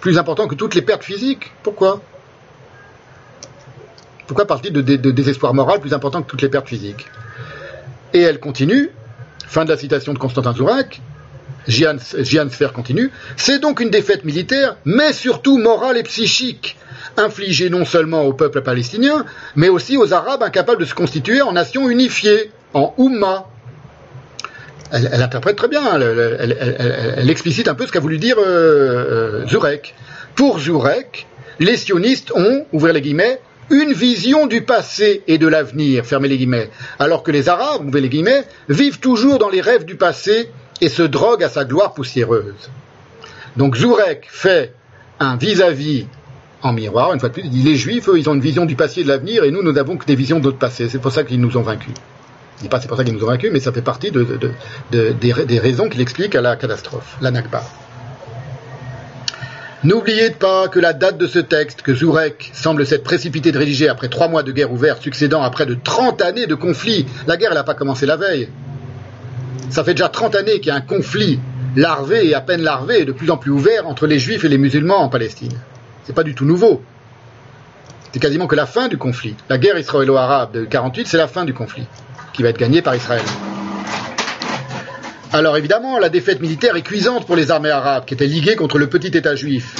Plus 0.00 0.18
important 0.18 0.46
que 0.46 0.54
toutes 0.54 0.74
les 0.74 0.82
pertes 0.82 1.02
physiques, 1.02 1.52
pourquoi? 1.62 2.00
Pourquoi 4.28 4.46
parle-t-il 4.46 4.72
de, 4.72 5.10
désespoir 5.10 5.54
moral 5.54 5.80
plus 5.80 5.94
important 5.94 6.22
que 6.22 6.28
toutes 6.28 6.42
les 6.42 6.48
pertes 6.48 6.68
physiques? 6.68 7.06
Et 8.12 8.20
elle 8.20 8.38
continue, 8.38 8.90
fin 9.46 9.64
de 9.64 9.70
la 9.70 9.76
citation 9.76 10.12
de 10.12 10.18
Constantin 10.18 10.52
Zourac, 10.52 11.00
Gian 11.66 11.96
Sfer 12.50 12.72
continue, 12.72 13.10
c'est 13.36 13.58
donc 13.58 13.80
une 13.80 13.90
défaite 13.90 14.24
militaire, 14.24 14.76
mais 14.84 15.12
surtout 15.12 15.58
morale 15.58 15.98
et 15.98 16.02
psychique, 16.02 16.76
infligée 17.16 17.70
non 17.70 17.84
seulement 17.84 18.22
au 18.22 18.32
peuple 18.32 18.62
palestinien, 18.62 19.24
mais 19.56 19.68
aussi 19.68 19.96
aux 19.96 20.12
Arabes 20.12 20.42
incapables 20.42 20.80
de 20.80 20.86
se 20.86 20.94
constituer 20.94 21.42
en 21.42 21.52
nation 21.52 21.90
unifiée, 21.90 22.50
en 22.74 22.94
Oumma. 22.96 23.46
Elle, 24.90 25.22
interprète 25.22 25.56
très 25.56 25.68
bien, 25.68 25.82
elle, 26.00 27.28
explicite 27.28 27.68
un 27.68 27.74
peu 27.74 27.86
ce 27.86 27.92
qu'a 27.92 28.00
voulu 28.00 28.16
dire 28.16 28.36
euh, 28.38 29.42
euh, 29.42 29.46
Zurek. 29.46 29.94
Pour 30.34 30.58
Zurek, 30.58 31.26
les 31.58 31.76
sionistes 31.76 32.32
ont, 32.34 32.64
ouvrir 32.72 32.94
les 32.94 33.02
guillemets, 33.02 33.40
une 33.70 33.92
vision 33.92 34.46
du 34.46 34.62
passé 34.62 35.22
et 35.26 35.36
de 35.36 35.46
l'avenir, 35.46 36.06
fermez 36.06 36.28
les 36.28 36.38
guillemets, 36.38 36.70
alors 36.98 37.22
que 37.22 37.30
les 37.30 37.50
Arabes, 37.50 37.86
ouvrez 37.86 38.00
les 38.00 38.08
guillemets, 38.08 38.44
vivent 38.68 38.98
toujours 38.98 39.38
dans 39.38 39.50
les 39.50 39.60
rêves 39.60 39.84
du 39.84 39.96
passé 39.96 40.50
et 40.80 40.88
se 40.88 41.02
droguent 41.02 41.44
à 41.44 41.48
sa 41.48 41.64
gloire 41.64 41.94
poussiéreuse. 41.94 42.70
Donc 43.56 43.76
Zurek 43.76 44.26
fait 44.30 44.74
un 45.20 45.36
vis-à-vis 45.36 46.06
en 46.62 46.72
miroir, 46.72 47.12
une 47.12 47.20
fois 47.20 47.28
de 47.28 47.34
plus, 47.34 47.42
il 47.44 47.50
dit 47.50 47.62
les 47.62 47.76
Juifs, 47.76 48.08
eux, 48.08 48.18
ils 48.18 48.28
ont 48.28 48.34
une 48.34 48.40
vision 48.40 48.66
du 48.66 48.74
passé 48.74 49.00
et 49.00 49.04
de 49.04 49.08
l'avenir, 49.08 49.44
et 49.44 49.50
nous, 49.50 49.62
nous 49.62 49.72
n'avons 49.72 49.96
que 49.96 50.06
des 50.06 50.16
visions 50.16 50.40
d'autres 50.40 50.58
passés. 50.58 50.88
C'est 50.88 50.98
pour 50.98 51.12
ça 51.12 51.22
qu'ils 51.24 51.40
nous 51.40 51.56
ont 51.56 51.62
vaincus. 51.62 51.94
Je 52.56 52.62
dis 52.62 52.68
pas 52.68 52.80
c'est 52.80 52.88
pour 52.88 52.96
ça 52.96 53.04
qu'ils 53.04 53.14
nous 53.14 53.22
ont 53.22 53.28
vaincus, 53.28 53.50
mais 53.52 53.60
ça 53.60 53.72
fait 53.72 53.82
partie 53.82 54.10
de, 54.10 54.26
des, 54.90 55.58
raisons 55.60 55.88
qu'il 55.88 56.00
explique 56.00 56.34
à 56.34 56.40
la 56.40 56.56
catastrophe, 56.56 57.16
la. 57.20 57.30
N'oubliez 59.84 60.30
pas 60.30 60.66
que 60.66 60.80
la 60.80 60.92
date 60.92 61.18
de 61.18 61.28
ce 61.28 61.38
texte, 61.38 61.82
que 61.82 61.94
Zourek 61.94 62.50
semble 62.52 62.84
s'être 62.84 63.04
précipité 63.04 63.52
de 63.52 63.58
rédiger 63.58 63.88
après 63.88 64.08
trois 64.08 64.26
mois 64.26 64.42
de 64.42 64.50
guerre 64.50 64.72
ouverte 64.72 65.00
succédant 65.00 65.40
à 65.40 65.50
près 65.50 65.66
de 65.66 65.74
30 65.74 66.20
années 66.22 66.48
de 66.48 66.56
conflit, 66.56 67.06
la 67.28 67.36
guerre 67.36 67.54
n'a 67.54 67.62
pas 67.62 67.74
commencé 67.74 68.04
la 68.04 68.16
veille. 68.16 68.48
Ça 69.70 69.84
fait 69.84 69.94
déjà 69.94 70.08
30 70.08 70.34
années 70.34 70.60
qu'il 70.60 70.68
y 70.68 70.70
a 70.70 70.76
un 70.76 70.80
conflit 70.80 71.40
larvé 71.76 72.28
et 72.28 72.34
à 72.34 72.40
peine 72.40 72.62
larvé 72.62 73.04
de 73.04 73.12
plus 73.12 73.30
en 73.30 73.36
plus 73.36 73.50
ouvert 73.50 73.86
entre 73.86 74.06
les 74.06 74.18
juifs 74.18 74.44
et 74.44 74.48
les 74.48 74.58
musulmans 74.58 74.98
en 74.98 75.08
Palestine. 75.08 75.52
C'est 76.04 76.14
pas 76.14 76.24
du 76.24 76.34
tout 76.34 76.44
nouveau. 76.44 76.82
C'est 78.12 78.20
quasiment 78.20 78.46
que 78.46 78.56
la 78.56 78.66
fin 78.66 78.88
du 78.88 78.96
conflit. 78.96 79.36
La 79.48 79.58
guerre 79.58 79.78
israélo-arabe 79.78 80.52
de 80.52 80.64
48, 80.64 81.06
c'est 81.06 81.18
la 81.18 81.28
fin 81.28 81.44
du 81.44 81.52
conflit 81.52 81.86
qui 82.32 82.42
va 82.42 82.48
être 82.48 82.58
gagné 82.58 82.82
par 82.82 82.94
Israël. 82.94 83.22
Alors 85.32 85.58
évidemment, 85.58 85.98
la 85.98 86.08
défaite 86.08 86.40
militaire 86.40 86.76
est 86.76 86.82
cuisante 86.82 87.26
pour 87.26 87.36
les 87.36 87.50
armées 87.50 87.70
arabes 87.70 88.06
qui 88.06 88.14
étaient 88.14 88.26
liguées 88.26 88.56
contre 88.56 88.78
le 88.78 88.86
petit 88.88 89.08
État 89.08 89.34
juif. 89.34 89.74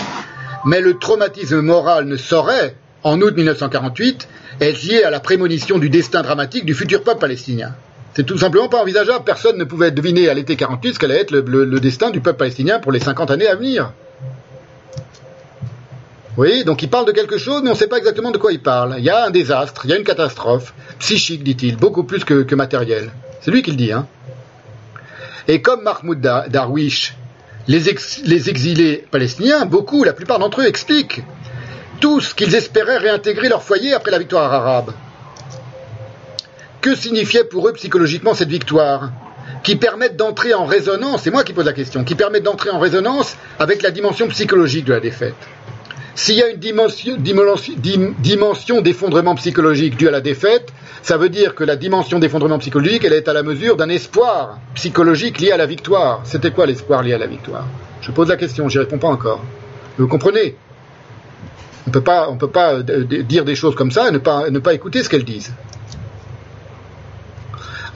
Mais 0.66 0.80
le 0.80 0.98
traumatisme 0.98 1.62
moral 1.62 2.04
ne 2.04 2.16
saurait, 2.16 2.74
en 3.02 3.20
août 3.22 3.34
1948, 3.34 4.28
être 4.60 4.82
lié 4.82 5.04
à 5.04 5.10
la 5.10 5.20
prémonition 5.20 5.78
du 5.78 5.88
destin 5.88 6.20
dramatique 6.20 6.66
du 6.66 6.74
futur 6.74 7.02
peuple 7.02 7.20
palestinien. 7.20 7.74
C'est 8.18 8.24
tout 8.24 8.36
simplement 8.36 8.68
pas 8.68 8.82
envisageable. 8.82 9.22
Personne 9.24 9.56
ne 9.58 9.62
pouvait 9.62 9.92
deviner 9.92 10.28
à 10.28 10.34
l'été 10.34 10.56
48 10.56 10.94
ce 10.94 10.98
qu'allait 10.98 11.20
être 11.20 11.30
le, 11.30 11.78
destin 11.78 12.10
du 12.10 12.20
peuple 12.20 12.38
palestinien 12.38 12.80
pour 12.80 12.90
les 12.90 12.98
50 12.98 13.30
années 13.30 13.46
à 13.46 13.54
venir. 13.54 13.92
Oui, 16.36 16.64
donc 16.64 16.82
il 16.82 16.90
parle 16.90 17.06
de 17.06 17.12
quelque 17.12 17.38
chose, 17.38 17.60
mais 17.62 17.68
on 17.68 17.74
ne 17.74 17.78
sait 17.78 17.86
pas 17.86 17.98
exactement 17.98 18.32
de 18.32 18.38
quoi 18.38 18.50
il 18.52 18.60
parle. 18.60 18.96
Il 18.98 19.04
y 19.04 19.08
a 19.08 19.24
un 19.24 19.30
désastre, 19.30 19.82
il 19.84 19.90
y 19.90 19.92
a 19.92 19.96
une 19.96 20.02
catastrophe, 20.02 20.74
psychique, 20.98 21.44
dit-il, 21.44 21.76
beaucoup 21.76 22.02
plus 22.02 22.24
que, 22.24 22.42
que 22.42 22.56
matériel. 22.56 23.12
C'est 23.40 23.52
lui 23.52 23.62
qui 23.62 23.70
le 23.70 23.76
dit, 23.76 23.92
hein. 23.92 24.08
Et 25.46 25.62
comme 25.62 25.84
Mahmoud 25.84 26.20
Darwish, 26.20 27.14
les, 27.68 27.78
les 28.24 28.50
exilés 28.50 29.06
palestiniens, 29.12 29.64
beaucoup, 29.64 30.02
la 30.02 30.12
plupart 30.12 30.40
d'entre 30.40 30.62
eux 30.62 30.66
expliquent 30.66 31.22
tous 32.00 32.34
qu'ils 32.34 32.56
espéraient 32.56 32.98
réintégrer 32.98 33.48
leur 33.48 33.62
foyer 33.62 33.94
après 33.94 34.10
la 34.10 34.18
victoire 34.18 34.52
arabe. 34.52 34.92
Que 36.80 36.94
signifiait 36.94 37.44
pour 37.44 37.68
eux 37.68 37.72
psychologiquement 37.72 38.34
cette 38.34 38.48
victoire 38.48 39.10
qui 39.62 39.76
permettent 39.76 40.16
d'entrer 40.16 40.54
en 40.54 40.64
résonance, 40.64 41.22
c'est 41.22 41.30
moi 41.30 41.42
qui 41.42 41.52
pose 41.52 41.66
la 41.66 41.72
question, 41.72 42.04
qui 42.04 42.14
permettent 42.14 42.44
d'entrer 42.44 42.70
en 42.70 42.78
résonance 42.78 43.36
avec 43.58 43.82
la 43.82 43.90
dimension 43.90 44.28
psychologique 44.28 44.84
de 44.84 44.92
la 44.92 45.00
défaite. 45.00 45.34
S'il 46.14 46.34
y 46.34 46.42
a 46.42 46.48
une 46.48 46.58
dimension, 46.58 48.80
d'effondrement 48.80 49.36
psychologique 49.36 49.96
due 49.96 50.08
à 50.08 50.10
la 50.10 50.20
défaite, 50.20 50.72
ça 51.00 51.16
veut 51.16 51.28
dire 51.28 51.54
que 51.54 51.62
la 51.62 51.76
dimension 51.76 52.18
d'effondrement 52.18 52.58
psychologique, 52.58 53.04
elle 53.04 53.12
est 53.12 53.28
à 53.28 53.32
la 53.32 53.44
mesure 53.44 53.76
d'un 53.76 53.88
espoir 53.88 54.58
psychologique 54.74 55.40
lié 55.40 55.52
à 55.52 55.56
la 55.56 55.66
victoire. 55.66 56.22
C'était 56.24 56.50
quoi 56.50 56.66
l'espoir 56.66 57.04
lié 57.04 57.14
à 57.14 57.18
la 57.18 57.28
victoire? 57.28 57.66
Je 58.00 58.10
pose 58.10 58.28
la 58.28 58.36
question, 58.36 58.68
j'y 58.68 58.78
réponds 58.78 58.98
pas 58.98 59.08
encore. 59.08 59.44
Vous 59.96 60.08
comprenez? 60.08 60.56
On 61.86 61.90
on 61.90 62.36
peut 62.36 62.50
pas 62.50 62.74
euh, 62.74 62.82
dire 62.82 63.44
des 63.44 63.54
choses 63.54 63.76
comme 63.76 63.92
ça 63.92 64.08
et 64.08 64.10
ne 64.10 64.18
pas, 64.18 64.50
ne 64.50 64.58
pas 64.58 64.74
écouter 64.74 65.04
ce 65.04 65.08
qu'elles 65.08 65.24
disent. 65.24 65.52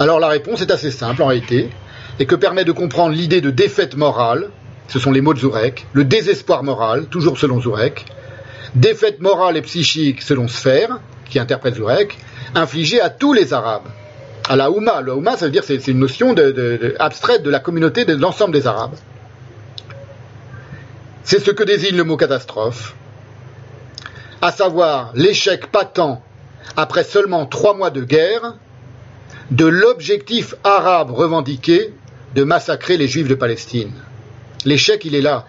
Alors 0.03 0.19
la 0.19 0.27
réponse 0.27 0.61
est 0.61 0.73
assez 0.73 0.91
simple 0.91 1.23
en 1.23 1.27
réalité, 1.27 1.71
et 2.19 2.27
que 2.27 2.35
permet 2.35 2.65
de 2.65 2.73
comprendre 2.73 3.15
l'idée 3.15 3.41
de 3.41 3.51
défaite 3.51 3.95
morale, 3.97 4.51
ce 4.89 4.99
sont 4.99 5.13
les 5.13 5.21
mots 5.21 5.33
de 5.33 5.39
Zourek, 5.39 5.87
le 5.93 6.03
désespoir 6.03 6.65
moral, 6.65 7.07
toujours 7.07 7.39
selon 7.39 7.61
Zourek, 7.61 8.07
défaite 8.75 9.21
morale 9.21 9.57
et 9.57 9.63
psychique 9.63 10.21
selon 10.21 10.49
Sphère, 10.49 10.99
qui 11.31 11.39
interprète 11.39 11.77
Zourek, 11.77 12.19
infligée 12.57 13.01
à 13.01 13.11
tous 13.11 13.33
les 13.33 13.53
Arabes. 13.53 13.87
À 14.49 14.57
la 14.57 14.73
Ouma, 14.73 15.03
la 15.03 15.15
Ouma, 15.15 15.37
ça 15.37 15.45
veut 15.45 15.53
dire 15.53 15.63
c'est 15.63 15.87
une 15.87 16.01
notion 16.01 16.35
abstraite 16.99 17.45
de 17.45 17.51
la 17.51 17.61
communauté 17.61 18.05
de 18.05 18.17
l'ensemble 18.17 18.55
des 18.55 18.67
Arabes. 18.67 18.97
C'est 21.23 21.39
ce 21.39 21.53
que 21.53 21.63
désigne 21.63 21.97
le 21.97 22.03
mot 22.03 22.17
catastrophe. 22.17 22.97
à 24.41 24.51
savoir 24.51 25.13
l'échec 25.15 25.71
patent, 25.71 26.21
après 26.77 27.05
seulement 27.05 27.47
trois 27.47 27.75
mois 27.75 27.91
de 27.91 28.03
guerre, 28.03 28.57
de 29.53 29.67
l'objectif 29.67 30.55
arabe 30.65 31.11
revendiqué 31.11 31.93
de 32.35 32.43
massacrer 32.43 32.97
les 32.97 33.07
juifs 33.07 33.29
de 33.29 33.35
Palestine. 33.35 33.93
L'échec, 34.65 35.05
il 35.05 35.15
est 35.15 35.21
là. 35.21 35.45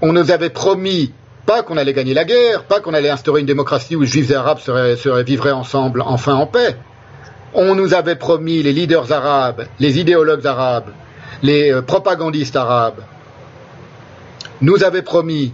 On 0.00 0.14
nous 0.14 0.30
avait 0.30 0.48
promis 0.48 1.12
pas 1.44 1.62
qu'on 1.62 1.76
allait 1.76 1.92
gagner 1.92 2.14
la 2.14 2.24
guerre, 2.24 2.64
pas 2.64 2.80
qu'on 2.80 2.94
allait 2.94 3.10
instaurer 3.10 3.40
une 3.40 3.46
démocratie 3.46 3.94
où 3.94 4.00
les 4.00 4.06
juifs 4.06 4.30
et 4.30 4.34
arabes 4.34 4.58
seraient, 4.58 4.96
vivraient 5.22 5.52
ensemble, 5.52 6.00
enfin 6.00 6.34
en 6.34 6.46
paix. 6.46 6.76
On 7.52 7.74
nous 7.74 7.92
avait 7.92 8.16
promis, 8.16 8.62
les 8.62 8.72
leaders 8.72 9.12
arabes, 9.12 9.66
les 9.80 9.98
idéologues 9.98 10.46
arabes, 10.46 10.92
les 11.42 11.72
euh, 11.72 11.82
propagandistes 11.82 12.56
arabes, 12.56 13.02
nous 14.62 14.82
avaient 14.82 15.02
promis 15.02 15.52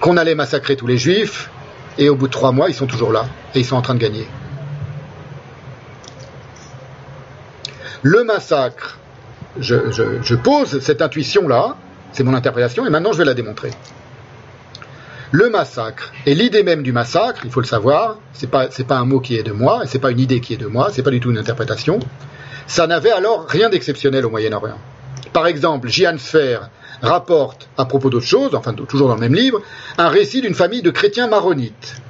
qu'on 0.00 0.18
allait 0.18 0.34
massacrer 0.34 0.76
tous 0.76 0.86
les 0.86 0.98
juifs, 0.98 1.50
et 1.96 2.10
au 2.10 2.16
bout 2.16 2.26
de 2.26 2.32
trois 2.32 2.52
mois, 2.52 2.68
ils 2.68 2.74
sont 2.74 2.86
toujours 2.86 3.12
là, 3.12 3.24
et 3.54 3.60
ils 3.60 3.64
sont 3.64 3.76
en 3.76 3.82
train 3.82 3.94
de 3.94 4.00
gagner. 4.00 4.26
Le 8.04 8.22
massacre, 8.22 8.98
je, 9.58 10.34
pose 10.34 10.78
cette 10.80 11.00
intuition-là, 11.00 11.78
c'est 12.12 12.22
mon 12.22 12.34
interprétation, 12.34 12.84
et 12.84 12.90
maintenant 12.90 13.12
je 13.12 13.18
vais 13.18 13.24
la 13.24 13.32
démontrer. 13.32 13.70
Le 15.30 15.48
massacre 15.48 16.12
et 16.26 16.34
l'idée 16.34 16.64
même 16.64 16.82
du 16.82 16.92
massacre, 16.92 17.40
il 17.46 17.50
faut 17.50 17.62
le 17.62 17.66
savoir, 17.66 18.18
c'est 18.34 18.50
pas 18.50 18.66
pas 18.68 18.96
un 18.96 19.06
mot 19.06 19.20
qui 19.20 19.36
est 19.36 19.42
de 19.42 19.52
moi, 19.52 19.84
et 19.84 19.86
c'est 19.86 20.00
pas 20.00 20.10
une 20.10 20.20
idée 20.20 20.40
qui 20.40 20.52
est 20.52 20.58
de 20.58 20.66
moi, 20.66 20.90
c'est 20.92 21.02
pas 21.02 21.10
du 21.10 21.18
tout 21.18 21.30
une 21.30 21.38
interprétation. 21.38 21.98
Ça 22.66 22.86
n'avait 22.86 23.10
alors 23.10 23.46
rien 23.48 23.70
d'exceptionnel 23.70 24.26
au 24.26 24.30
Moyen-Orient. 24.30 24.78
Par 25.32 25.46
exemple, 25.46 25.88
Gian 25.88 26.18
Sfer 26.18 26.68
rapporte, 27.00 27.70
à 27.78 27.86
propos 27.86 28.10
d'autre 28.10 28.26
chose, 28.26 28.54
enfin 28.54 28.74
toujours 28.74 29.08
dans 29.08 29.14
le 29.14 29.20
même 29.22 29.34
livre, 29.34 29.62
un 29.96 30.10
récit 30.10 30.42
d'une 30.42 30.54
famille 30.54 30.82
de 30.82 30.90
chrétiens 30.90 31.26
maronites, 31.26 32.02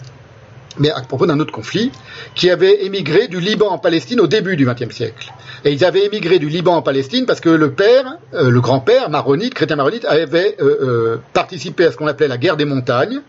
mais 0.76 0.90
à 0.90 1.02
propos 1.02 1.26
d'un 1.26 1.38
autre 1.38 1.52
conflit, 1.52 1.92
qui 2.34 2.50
avait 2.50 2.84
émigré 2.84 3.28
du 3.28 3.38
Liban 3.38 3.68
en 3.68 3.78
Palestine 3.78 4.18
au 4.18 4.26
début 4.26 4.56
du 4.56 4.66
XXe 4.66 4.92
siècle. 4.92 5.32
Et 5.64 5.72
ils 5.72 5.84
avaient 5.84 6.04
émigré 6.04 6.38
du 6.38 6.48
Liban 6.48 6.76
en 6.76 6.82
Palestine 6.82 7.24
parce 7.24 7.40
que 7.40 7.48
le 7.48 7.72
père, 7.72 8.18
euh, 8.34 8.50
le 8.50 8.60
grand-père 8.60 9.08
maronite, 9.08 9.54
chrétien 9.54 9.76
maronite, 9.76 10.04
avait 10.04 10.56
euh, 10.60 10.64
euh, 10.82 11.16
participé 11.32 11.86
à 11.86 11.92
ce 11.92 11.96
qu'on 11.96 12.06
appelait 12.06 12.28
la 12.28 12.36
guerre 12.36 12.56
des 12.56 12.66
montagnes 12.66 13.20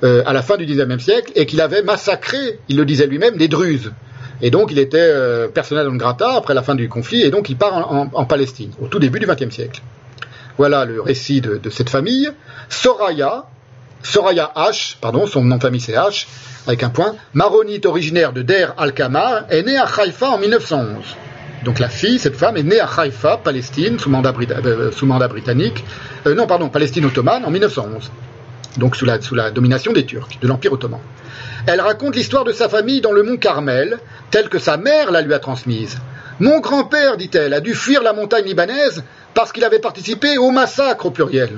à 0.00 0.32
la 0.32 0.42
fin 0.42 0.56
du 0.56 0.64
XIXe 0.64 1.02
siècle 1.02 1.32
et 1.34 1.44
qu'il 1.44 1.60
avait 1.60 1.82
massacré, 1.82 2.60
il 2.68 2.76
le 2.76 2.84
disait 2.84 3.08
lui-même, 3.08 3.36
des 3.36 3.48
Druzes. 3.48 3.90
Et 4.40 4.52
donc 4.52 4.70
il 4.70 4.78
était 4.78 5.12
personnel 5.52 5.88
non 5.88 5.96
grata 5.96 6.34
après 6.36 6.54
la 6.54 6.62
fin 6.62 6.76
du 6.76 6.88
conflit 6.88 7.22
et 7.22 7.30
donc 7.30 7.50
il 7.50 7.56
part 7.56 7.90
en, 7.90 8.24
Palestine 8.24 8.70
au 8.80 8.86
tout 8.86 9.00
début 9.00 9.18
du 9.18 9.26
XXe 9.26 9.52
siècle. 9.52 9.82
Voilà 10.56 10.84
le 10.84 11.00
récit 11.00 11.40
de, 11.40 11.68
cette 11.68 11.90
famille. 11.90 12.30
Soraya, 12.68 13.46
Soraya 14.04 14.52
H, 14.54 14.98
pardon, 15.00 15.26
son 15.26 15.42
nom 15.42 15.56
de 15.56 15.62
famille 15.62 15.80
c'est 15.80 15.94
H, 15.94 16.26
avec 16.68 16.84
un 16.84 16.90
point, 16.90 17.16
maronite 17.34 17.84
originaire 17.84 18.32
de 18.32 18.42
Der 18.42 18.74
al-Kamar, 18.78 19.46
est 19.50 19.64
née 19.64 19.78
à 19.78 19.86
Haïfa 19.86 20.28
en 20.28 20.38
1911. 20.38 21.02
Donc 21.68 21.80
la 21.80 21.90
fille, 21.90 22.18
cette 22.18 22.34
femme, 22.34 22.56
est 22.56 22.62
née 22.62 22.80
à 22.80 22.86
Haïfa, 22.86 23.36
Palestine, 23.44 23.98
sous 23.98 24.08
mandat, 24.08 24.32
euh, 24.64 24.90
mandat 25.02 25.28
britannique, 25.28 25.84
euh, 26.26 26.34
non, 26.34 26.46
pardon, 26.46 26.70
Palestine 26.70 27.04
ottomane, 27.04 27.44
en 27.44 27.50
1911. 27.50 28.10
Donc 28.78 28.96
sous 28.96 29.04
la, 29.04 29.20
sous 29.20 29.34
la 29.34 29.50
domination 29.50 29.92
des 29.92 30.06
Turcs, 30.06 30.38
de 30.40 30.48
l'Empire 30.48 30.72
ottoman. 30.72 31.00
Elle 31.66 31.82
raconte 31.82 32.16
l'histoire 32.16 32.44
de 32.44 32.52
sa 32.52 32.70
famille 32.70 33.02
dans 33.02 33.12
le 33.12 33.22
mont 33.22 33.36
Carmel, 33.36 33.98
telle 34.30 34.48
que 34.48 34.58
sa 34.58 34.78
mère 34.78 35.10
la 35.10 35.20
lui 35.20 35.34
a 35.34 35.40
transmise. 35.40 35.98
Mon 36.40 36.60
grand-père, 36.60 37.18
dit-elle, 37.18 37.52
a 37.52 37.60
dû 37.60 37.74
fuir 37.74 38.02
la 38.02 38.14
montagne 38.14 38.46
libanaise 38.46 39.04
parce 39.34 39.52
qu'il 39.52 39.64
avait 39.64 39.78
participé 39.78 40.38
au 40.38 40.50
massacre 40.50 41.04
au 41.04 41.10
pluriel. 41.10 41.50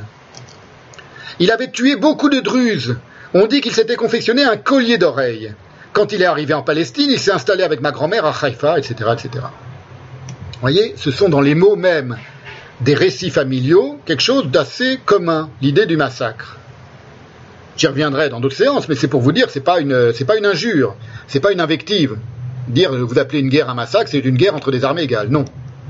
Il 1.39 1.53
avait 1.53 1.71
tué 1.71 1.95
beaucoup 1.95 2.31
de 2.31 2.41
druzes. 2.41 2.97
On 3.33 3.47
dit 3.47 3.61
qu'il 3.61 3.75
s'était 3.75 3.95
confectionné 3.95 4.43
un 4.43 4.57
collier 4.57 4.99
d'oreilles. 4.99 5.55
Quand 5.93 6.13
il 6.13 6.21
est 6.21 6.27
arrivé 6.27 6.53
en 6.53 6.63
Palestine, 6.63 7.13
il 7.13 7.21
s'est 7.21 7.31
installé 7.31 7.63
avec 7.63 7.81
ma 7.81 7.93
grand-mère 7.93 8.25
à 8.25 8.35
Haïfa, 8.43 8.77
etc., 8.77 9.11
etc. 9.13 9.45
Voyez, 10.61 10.93
ce 10.97 11.11
sont 11.11 11.31
dans 11.31 11.41
les 11.41 11.55
mots 11.55 11.77
mêmes 11.77 12.19
des 12.83 12.95
récits 12.95 13.31
familiaux 13.31 13.99
quelque 14.05 14.23
chose 14.23 14.51
d'assez 14.51 14.99
commun, 15.05 15.49
l'idée 15.63 15.87
du 15.87 15.97
massacre. 15.97 16.59
J'y 17.79 17.87
reviendrai 17.87 18.29
dans 18.29 18.41
d'autres 18.41 18.57
séances, 18.57 18.89
mais 18.89 18.95
c'est 18.95 19.09
pour 19.09 19.23
vous 19.23 19.33
dire 19.33 19.47
que 19.47 19.53
c'est 19.53 19.61
pas 19.61 19.81
une, 19.81 20.13
pas 20.27 20.37
une 20.37 20.45
injure, 20.45 20.97
c'est 21.29 21.41
pas 21.41 21.53
une 21.53 21.61
invective. 21.61 22.17
Dire 22.69 22.93
vous 22.93 23.19
appelez 23.19 23.41
une 23.41 23.49
guerre 23.49 23.71
un 23.71 23.75
massacre, 23.75 24.11
c'est 24.11 24.19
une 24.19 24.37
guerre 24.37 24.55
entre 24.55 24.71
des 24.71 24.85
armées 24.85 25.03
égales. 25.03 25.29
Non. 25.29 25.47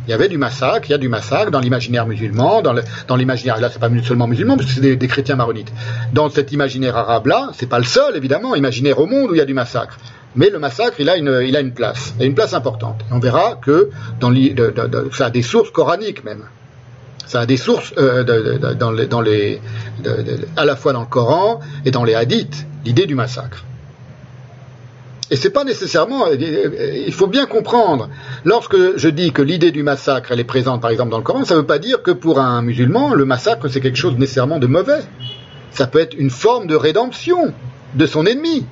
Il 0.07 0.11
y 0.11 0.15
avait 0.15 0.29
du 0.29 0.39
massacre, 0.39 0.89
il 0.89 0.93
y 0.93 0.95
a 0.95 0.99
du 0.99 1.09
massacre 1.09 1.51
dans 1.51 1.61
l'imaginaire 1.61 2.07
musulman, 2.07 2.63
dans 2.63 3.17
l'imaginaire, 3.17 3.61
là 3.61 3.71
c'est 3.71 3.81
pas 3.81 3.91
seulement 4.03 4.29
musulman, 4.29 4.57
parce 4.57 4.69
que 4.69 4.81
c'est 4.81 4.97
des, 4.97 5.09
chrétiens 5.09 5.37
maronites. 5.37 5.73
Dans 6.13 6.31
cet 6.31 6.53
imaginaire 6.53 6.97
arabe-là, 6.97 7.51
c'est 7.55 7.69
pas 7.69 7.79
le 7.79 7.85
seul 7.85 8.17
évidemment, 8.17 8.55
imaginaire 8.55 8.99
au 8.99 9.07
monde 9.07 9.31
où 9.31 9.35
il 9.35 9.39
y 9.39 9.43
a 9.43 9.45
du 9.45 9.55
massacre. 9.55 9.99
Mais 10.37 10.51
le 10.51 10.59
massacre, 10.59 11.01
il 11.01 11.09
a 11.09 11.17
une, 11.17 11.73
place, 11.73 12.15
et 12.21 12.27
une 12.27 12.35
place 12.35 12.55
importante. 12.55 13.05
on 13.11 13.19
verra 13.19 13.59
que 13.61 13.91
dans 14.21 14.33
ça 15.13 15.27
a 15.27 15.31
des 15.31 15.43
sources 15.43 15.71
coraniques 15.71 16.25
même. 16.25 16.45
Ça 17.27 17.41
a 17.41 17.47
des 17.47 17.57
sources 17.57 17.93
à 20.57 20.65
la 20.65 20.77
fois 20.77 20.93
dans 20.93 21.01
le 21.01 21.07
Coran 21.07 21.61
et 21.85 21.91
dans 21.91 22.05
les 22.05 22.15
hadiths, 22.15 22.67
l'idée 22.85 23.07
du 23.07 23.15
massacre. 23.15 23.65
Et 25.31 25.37
c'est 25.37 25.51
pas 25.51 25.65
nécessairement. 25.65 26.27
Euh, 26.27 26.35
euh, 26.41 27.05
il 27.07 27.13
faut 27.13 27.29
bien 27.29 27.47
comprendre. 27.47 28.09
Lorsque 28.45 28.97
je 28.97 29.09
dis 29.09 29.33
que 29.33 29.43
l'idée 29.43 29.71
du 29.71 29.83
massacre 29.83 30.33
elle 30.33 30.41
est 30.41 30.45
présente, 30.45 30.81
par 30.81 30.91
exemple, 30.91 31.11
dans 31.11 31.19
le 31.19 31.23
Coran, 31.23 31.45
ça 31.45 31.55
ne 31.55 31.61
veut 31.61 31.67
pas 31.67 31.79
dire 31.79 32.03
que 32.03 32.11
pour 32.11 32.41
un 32.41 32.63
musulman, 32.63 33.15
le 33.15 33.25
massacre 33.25 33.69
c'est 33.69 33.81
quelque 33.81 33.99
chose 33.99 34.17
nécessairement 34.17 34.59
de 34.59 34.67
mauvais. 34.67 35.03
Ça 35.71 35.87
peut 35.87 36.01
être 36.01 36.15
une 36.19 36.31
forme 36.31 36.67
de 36.67 36.75
rédemption 36.75 37.55
de 37.95 38.07
son 38.07 38.27
ennemi, 38.27 38.67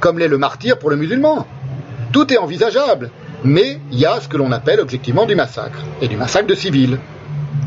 comme 0.00 0.18
l'est 0.18 0.28
le 0.28 0.38
martyr 0.38 0.78
pour 0.78 0.90
le 0.90 0.96
musulman. 0.96 1.46
Tout 2.12 2.32
est 2.32 2.38
envisageable, 2.38 3.10
mais 3.44 3.78
il 3.90 3.98
y 3.98 4.06
a 4.06 4.20
ce 4.20 4.28
que 4.28 4.36
l'on 4.36 4.52
appelle 4.52 4.80
objectivement 4.80 5.26
du 5.26 5.34
massacre 5.34 5.78
et 6.00 6.08
du 6.08 6.16
massacre 6.16 6.46
de 6.46 6.54
civils. 6.54 6.98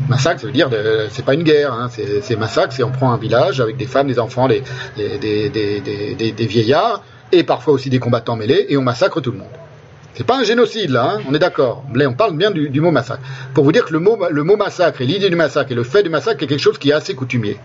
Massacre, 0.08 0.40
ça 0.40 0.46
veut 0.46 0.52
dire, 0.52 0.70
c'est 1.10 1.24
pas 1.24 1.34
une 1.34 1.42
guerre, 1.42 1.72
hein, 1.72 1.88
c'est 1.90 2.36
massacre, 2.38 2.72
c'est 2.72 2.84
on 2.84 2.92
prend 2.92 3.12
un 3.12 3.18
village 3.18 3.60
avec 3.60 3.76
des 3.76 3.86
femmes, 3.86 4.06
des 4.06 4.20
enfants, 4.20 4.48
des, 4.48 4.62
des 4.96 6.46
vieillards, 6.46 7.02
et 7.32 7.42
parfois 7.42 7.74
aussi 7.74 7.90
des 7.90 7.98
combattants 7.98 8.36
mêlés, 8.36 8.66
et 8.68 8.76
on 8.76 8.82
massacre 8.82 9.20
tout 9.20 9.32
le 9.32 9.38
monde. 9.38 9.48
C'est 10.16 10.24
pas 10.24 10.38
un 10.38 10.44
génocide 10.44 10.90
là, 10.90 11.16
hein, 11.16 11.20
on 11.28 11.34
est 11.34 11.38
d'accord. 11.38 11.84
Là, 11.94 12.08
on 12.08 12.14
parle 12.14 12.34
bien 12.36 12.50
du, 12.50 12.80
mot 12.80 12.90
massacre. 12.90 13.20
Pour 13.52 13.64
vous 13.64 13.72
dire 13.72 13.84
que 13.84 13.92
le 13.92 13.98
mot, 13.98 14.18
le 14.30 14.44
mot 14.44 14.56
massacre 14.56 15.02
et 15.02 15.04
l'idée 15.04 15.28
du 15.28 15.36
massacre 15.36 15.72
et 15.72 15.74
le 15.74 15.84
fait 15.84 16.02
du 16.02 16.08
massacre 16.08 16.42
est 16.42 16.46
quelque 16.46 16.62
chose 16.62 16.78
qui 16.78 16.88
est 16.88 16.94
assez 16.94 17.14
coutumier. 17.14 17.58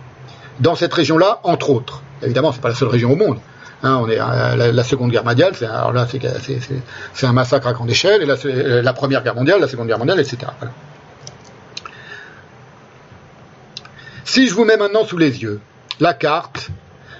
Dans 0.60 0.76
cette 0.76 0.94
région-là, 0.94 1.40
entre 1.44 1.70
autres. 1.70 2.04
Évidemment, 2.22 2.52
c'est 2.52 2.60
pas 2.60 2.68
la 2.68 2.76
seule 2.76 2.90
région 2.90 3.14
au 3.14 3.16
monde. 3.16 3.38
Hein, 3.84 4.00
on 4.02 4.10
est 4.10 4.20
à 4.20 4.56
la, 4.56 4.84
Seconde 4.84 5.12
Guerre 5.12 5.24
mondiale, 5.24 5.54
c'est 5.56 7.26
un 7.26 7.34
massacre 7.34 7.68
à 7.68 7.74
grande 7.74 7.90
échelle, 7.90 8.22
et 8.22 8.36
c'est 8.38 8.82
la 8.82 8.94
Première 8.94 9.24
Guerre 9.24 9.36
mondiale, 9.36 9.60
la 9.60 9.68
Seconde 9.68 9.88
Guerre 9.88 9.98
mondiale, 9.98 10.20
etc. 10.20 10.38
Si 14.24 14.48
je 14.48 14.54
vous 14.54 14.66
mets 14.66 14.78
maintenant 14.78 15.04
sous 15.04 15.18
les 15.18 15.42
yeux 15.42 15.60
la 16.00 16.14
carte 16.14 16.70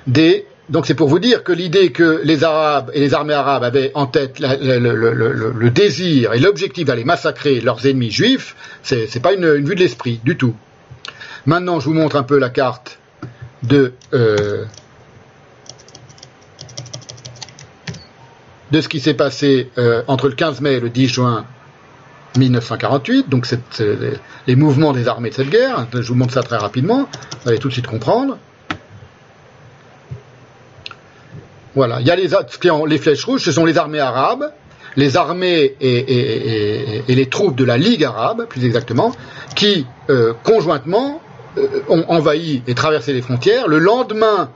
des 0.08 0.46
donc 0.70 0.86
c'est 0.86 0.96
pour 0.96 1.10
vous 1.10 1.20
dire 1.20 1.44
que 1.44 1.52
l'idée 1.52 1.92
que 1.92 2.22
les 2.24 2.46
Arabes 2.46 2.92
et 2.94 3.02
les 3.02 3.14
armées 3.14 3.34
arabes 3.34 3.64
avaient 3.64 3.92
en 3.94 4.06
tête 4.06 4.40
le, 4.40 5.70
désir 5.70 6.34
et 6.34 6.40
l'objectif 6.40 6.86
d'aller 6.86 7.04
massacrer 7.04 7.60
leurs 7.60 7.86
ennemis 7.86 8.12
juifs, 8.12 8.56
c'est 8.82 9.14
n'est 9.14 9.22
pas 9.22 9.34
une, 9.34 9.56
vue 9.56 9.76
de 9.76 9.82
l'esprit 9.82 10.22
du 10.24 10.38
tout. 10.38 10.56
Maintenant, 11.46 11.82
je 11.82 11.88
vous 11.88 11.94
montre 11.94 12.16
un 12.16 12.24
peu 12.24 12.40
la 12.40 12.50
carte 12.50 13.00
de 13.64 13.94
euh, 14.14 14.64
de 18.72 18.82
ce 18.82 18.88
qui 18.88 19.00
s'est 19.00 19.14
passé 19.14 19.70
euh, 19.78 20.04
entre 20.08 20.28
le 20.28 20.36
15 20.36 20.62
mai 20.62 20.74
et 20.74 20.80
le 20.80 20.90
10 20.90 21.08
juin 21.08 21.46
1948, 22.38 23.30
donc 23.30 23.46
les 24.48 24.56
mouvements 24.56 24.94
des 24.94 25.08
armées 25.08 25.30
de 25.30 25.36
cette 25.36 25.50
guerre. 25.50 25.88
Je 25.94 26.08
vous 26.08 26.16
montre 26.16 26.34
ça 26.34 26.44
très 26.44 26.58
rapidement, 26.58 27.10
vous 27.44 27.50
allez 27.50 27.60
tout 27.60 27.68
de 27.68 27.74
suite 27.74 27.88
comprendre. 27.88 28.38
Voilà, 31.76 32.02
il 32.02 32.08
y 32.08 32.12
a 32.12 32.16
les, 32.16 32.30
les 32.88 32.98
flèches 32.98 33.24
rouges, 33.26 33.42
ce 33.44 33.52
sont 33.52 33.66
les 33.66 33.78
armées 33.78 34.00
arabes, 34.00 34.52
les 34.98 35.18
armées 35.18 35.76
et, 35.80 37.04
les 37.08 37.26
troupes 37.28 37.56
de 37.56 37.64
la 37.64 37.78
Ligue 37.78 38.04
arabe, 38.04 38.46
plus 38.48 38.66
exactement, 38.66 39.14
qui 39.56 39.86
euh, 40.10 40.34
conjointement 40.44 41.22
euh, 41.58 41.68
ont 41.90 42.06
envahi 42.10 42.62
et 42.68 42.76
traversé 42.76 43.14
les 43.14 43.22
frontières. 43.22 43.68
Le 43.68 43.80
lendemain 43.80 44.50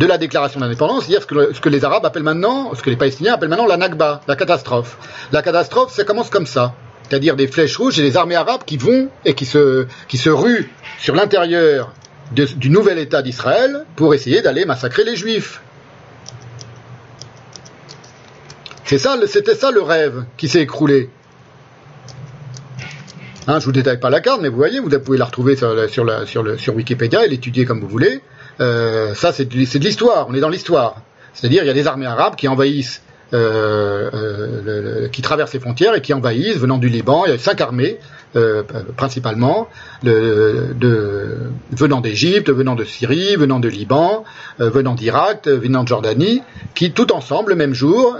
de 0.00 0.06
la 0.06 0.16
déclaration 0.16 0.60
d'indépendance, 0.60 1.04
c'est-à-dire 1.04 1.22
ce 1.52 1.60
que, 1.60 1.68
les 1.68 1.84
Arabes 1.84 2.06
appellent 2.06 2.22
maintenant, 2.22 2.74
ce 2.74 2.82
que 2.82 2.88
les 2.88 2.96
Palestiniens 2.96 3.34
appellent 3.34 3.50
maintenant 3.50 3.66
la 3.66 3.76
Nakba, 3.76 4.22
la 4.26 4.34
catastrophe. 4.34 4.96
La 5.30 5.42
catastrophe, 5.42 5.92
ça 5.92 6.04
commence 6.04 6.30
comme 6.30 6.46
ça, 6.46 6.74
c'est-à-dire 7.06 7.36
des 7.36 7.46
flèches 7.46 7.76
rouges 7.76 7.98
et 7.98 8.02
des 8.02 8.16
armées 8.16 8.34
arabes 8.34 8.62
qui 8.64 8.78
vont 8.78 9.10
et 9.26 9.34
qui 9.34 9.44
se, 9.44 10.28
ruent 10.30 10.70
sur 10.98 11.14
l'intérieur 11.14 11.92
du 12.32 12.70
nouvel 12.70 12.98
État 12.98 13.20
d'Israël 13.20 13.84
pour 13.94 14.14
essayer 14.14 14.40
d'aller 14.40 14.64
massacrer 14.64 15.04
les 15.04 15.16
Juifs. 15.16 15.60
ça, 18.86 19.18
c'était 19.26 19.54
ça 19.54 19.70
le 19.70 19.82
rêve 19.82 20.24
qui 20.38 20.48
s'est 20.48 20.62
écroulé. 20.62 21.10
Hein, 23.46 23.60
je 23.60 23.66
vous 23.66 23.72
détaille 23.72 24.00
pas 24.00 24.08
la 24.08 24.20
carte, 24.20 24.40
mais 24.40 24.48
vous 24.48 24.56
voyez, 24.56 24.80
vous 24.80 24.88
pouvez 24.98 25.18
la 25.18 25.26
retrouver 25.26 25.56
sur, 25.56 26.74
Wikipédia 26.74 27.26
et 27.26 27.28
l'étudier 27.28 27.66
comme 27.66 27.80
vous 27.80 27.88
voulez. 27.88 28.22
Ça, 28.60 29.32
c'est 29.32 29.46
de, 29.46 29.56
l'histoire. 29.56 30.26
On 30.28 30.34
est 30.34 30.40
dans 30.40 30.48
l'histoire. 30.48 31.02
C'est-à-dire, 31.34 31.62
il 31.64 31.66
y 31.66 31.70
a 31.70 31.74
des 31.74 31.86
armées 31.86 32.06
arabes 32.06 32.36
qui 32.36 32.46
envahissent, 32.48 33.02
qui 33.32 35.22
traversent 35.22 35.54
les 35.54 35.60
frontières 35.60 35.94
et 35.94 36.02
qui 36.02 36.12
envahissent, 36.12 36.58
venant 36.58 36.78
du 36.78 36.88
Liban. 36.88 37.24
Il 37.26 37.32
y 37.32 37.34
a 37.34 37.38
cinq 37.38 37.60
armées 37.60 37.98
euh, 38.36 38.62
principalement, 38.96 39.66
venant 40.04 42.00
d'Égypte, 42.00 42.48
venant 42.48 42.76
de 42.76 42.84
Syrie, 42.84 43.34
venant 43.34 43.58
de 43.58 43.66
Liban, 43.66 44.22
euh, 44.60 44.70
venant 44.70 44.94
d'Irak, 44.94 45.48
euh, 45.48 45.58
venant 45.58 45.82
de 45.82 45.88
Jordanie, 45.88 46.40
qui 46.76 46.92
tout 46.92 47.12
ensemble, 47.12 47.50
le 47.50 47.56
même 47.56 47.74
jour, 47.74 48.16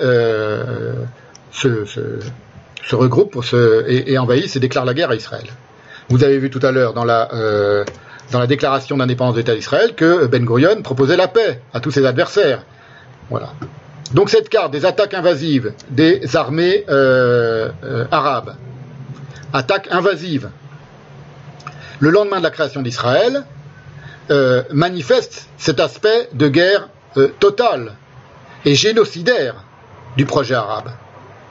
se, 1.52 1.85
se, 1.85 2.97
regroupent 2.97 3.31
pour 3.31 3.44
se, 3.44 3.89
et, 3.89 4.19
envahissent 4.19 4.57
et 4.57 4.60
déclarent 4.60 4.85
la 4.85 4.94
guerre 4.94 5.10
à 5.10 5.15
Israël. 5.15 5.47
Vous 6.09 6.25
avez 6.25 6.39
vu 6.39 6.51
tout 6.51 6.60
à 6.65 6.73
l'heure 6.73 6.93
dans 6.93 7.05
la 7.05 7.28
dans 8.31 8.39
la 8.39 8.47
déclaration 8.47 8.97
d'indépendance 8.97 9.34
d'État 9.34 9.55
d'Israël 9.55 9.94
que 9.94 10.26
Ben 10.26 10.44
Gurion 10.44 10.83
proposait 10.83 11.17
la 11.17 11.28
paix 11.28 11.60
à 11.75 11.81
tous 11.81 11.91
ses 11.91 12.07
adversaires. 12.07 12.65
Voilà. 13.28 13.52
Donc 14.12 14.31
cette 14.31 14.49
carte 14.49 14.73
des 14.73 14.84
attaques 14.84 15.15
invasives 15.15 15.73
des 15.91 16.36
armées 16.36 16.84
arabes 18.10 18.55
attaque 19.52 19.89
invasive, 19.91 20.50
le 21.99 22.10
lendemain 22.10 22.39
de 22.39 22.44
la 22.44 22.50
création 22.50 22.83
d'Israël, 22.83 23.44
euh, 24.31 24.62
manifeste 24.73 25.49
cet 25.59 25.81
aspect 25.81 26.28
de 26.33 26.49
guerre 26.49 26.89
euh, 27.17 27.28
totale 27.41 27.94
et 28.65 28.75
génocidaire 28.75 29.65
du 30.17 30.25
projet 30.25 30.55
arabe. 30.55 30.91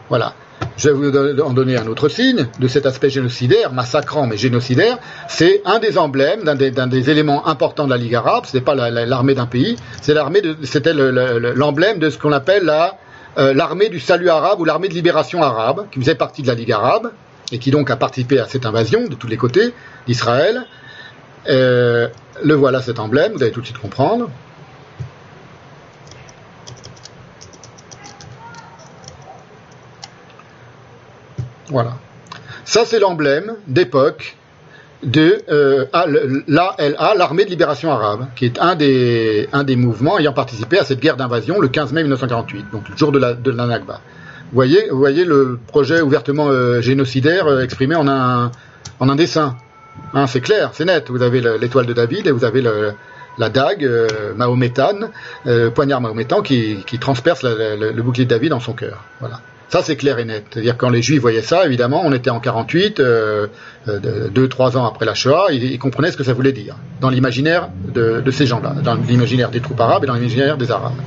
Voilà. 0.08 0.33
Je 0.80 0.90
vais 0.90 0.93
vous 0.93 1.41
en 1.41 1.51
donner 1.51 1.75
un 1.75 1.88
autre 1.88 2.08
signe 2.08 2.48
de 2.58 2.67
cet 2.69 2.85
aspect 2.85 3.09
génocidaire, 3.09 3.74
massacrant 3.74 4.25
mais 4.27 4.38
génocidaire. 4.38 4.98
C'est 5.27 5.61
un 5.66 5.77
des 5.80 5.98
emblèmes, 5.98 6.43
d'un 6.45 6.88
des, 6.88 7.09
éléments 7.09 7.48
importants 7.48 7.83
de 7.83 7.90
la 7.90 7.98
Ligue 7.98 8.16
arabe. 8.16 8.45
Ce 8.45 8.56
n'est 8.56 8.64
pas 8.64 8.75
l'armée 8.75 9.35
d'un 9.35 9.45
pays. 9.45 9.75
C'était 10.01 10.93
l'emblème 10.93 11.99
de 11.99 12.09
ce 12.09 12.17
qu'on 12.17 12.32
appelle 12.32 12.72
euh, 13.38 13.53
l'armée 13.53 13.90
du 13.90 13.99
salut 13.99 14.30
arabe 14.30 14.61
ou 14.61 14.66
l'armée 14.66 14.88
de 14.88 14.93
libération 14.93 15.43
arabe, 15.43 15.85
qui 15.91 15.99
faisait 15.99 16.16
partie 16.16 16.43
de 16.43 16.48
la 16.48 16.56
Ligue 16.56 16.72
arabe 16.72 17.11
et 17.51 17.59
qui 17.59 17.72
donc 17.72 17.91
a 17.91 17.98
participé 17.98 18.40
à 18.40 18.45
cette 18.45 18.66
invasion 18.66 19.06
de 19.06 19.16
tous 19.16 19.27
les 19.27 19.38
côtés 19.38 19.74
d'Israël. 20.08 20.66
Euh, 21.49 22.08
le 22.41 22.53
voilà 22.53 22.82
cet 22.82 22.99
emblème, 22.99 23.33
vous 23.33 23.43
allez 23.43 23.51
tout 23.51 23.59
de 23.59 23.66
suite 23.66 23.80
comprendre. 23.80 24.30
Voilà. 31.69 31.93
Ça, 32.65 32.83
c'est 32.85 32.99
l'emblème 32.99 33.56
d'époque 33.67 34.35
de 35.03 35.41
euh, 35.49 35.85
l'ALA, 36.48 37.14
l'armée 37.15 37.45
de 37.45 37.49
libération 37.49 37.91
arabe, 37.91 38.27
qui 38.35 38.45
est 38.45 38.59
un 38.59 38.75
des, 38.75 39.48
un 39.53 39.64
des 39.64 39.75
mouvements 39.75 40.19
ayant 40.19 40.33
participé 40.33 40.77
à 40.77 40.83
cette 40.83 40.99
guerre 40.99 41.15
d'invasion 41.15 41.59
le 41.59 41.69
15 41.69 41.93
mai 41.93 42.01
1948, 42.01 42.65
donc 42.72 42.89
le 42.89 42.98
jour 42.98 43.11
de 43.11 43.19
la, 43.19 43.33
de. 43.33 43.51
Vous 43.51 43.57
voyez, 44.53 44.89
vous 44.89 44.98
voyez 44.98 45.25
le 45.25 45.59
projet 45.67 46.01
ouvertement 46.01 46.48
euh, 46.49 46.81
génocidaire 46.81 47.48
euh, 47.48 47.64
exprimé 47.64 47.95
en 47.95 48.07
un, 48.07 48.51
en 48.99 49.09
un 49.09 49.15
dessin. 49.15 49.56
Hein, 50.14 50.27
c'est 50.27 50.41
clair, 50.41 50.72
c'est 50.73 50.85
net. 50.85 51.09
Vous 51.09 51.22
avez 51.22 51.41
l'étoile 51.59 51.85
de 51.85 51.93
David 51.93 52.27
et 52.27 52.31
vous 52.31 52.45
avez 52.45 52.64
la 53.38 53.49
dague 53.49 53.88
mahométane, 54.35 55.09
poignard 55.75 56.01
mahométan 56.01 56.41
qui, 56.41 56.83
transperce 56.99 57.43
le 57.43 58.01
bouclier 58.01 58.25
de 58.25 58.30
David 58.30 58.51
dans 58.51 58.59
son 58.59 58.73
cœur. 58.73 59.03
Voilà. 59.19 59.41
Ça, 59.69 59.83
c'est 59.83 59.95
clair 59.95 60.17
et 60.19 60.25
net. 60.25 60.45
C'est-à-dire 60.51 60.77
quand 60.77 60.89
les 60.89 61.01
Juifs 61.01 61.22
voyaient 61.22 61.43
ça, 61.43 61.65
évidemment, 61.65 62.01
on 62.03 62.11
était 62.11 62.31
en 62.31 62.39
48, 62.39 62.99
euh, 62.99 63.48
deux, 64.31 64.49
trois 64.49 64.77
ans 64.77 64.85
après 64.85 65.06
la 65.06 65.14
Shoah, 65.14 65.51
ils, 65.51 65.77
comprenaient 65.77 66.11
ce 66.11 66.17
que 66.17 66.23
ça 66.23 66.33
voulait 66.33 66.51
dire 66.51 66.75
dans 67.01 67.09
l'imaginaire 67.09 67.69
de, 67.88 68.19
de, 68.19 68.31
ces 68.31 68.48
gens-là, 68.48 68.75
dans 68.83 68.95
l'imaginaire 68.95 69.51
des 69.51 69.61
troupes 69.61 69.80
arabes 69.80 70.03
et 70.03 70.07
dans 70.07 70.15
l'imaginaire 70.15 70.57
des 70.57 70.72
Arabes. 70.72 70.99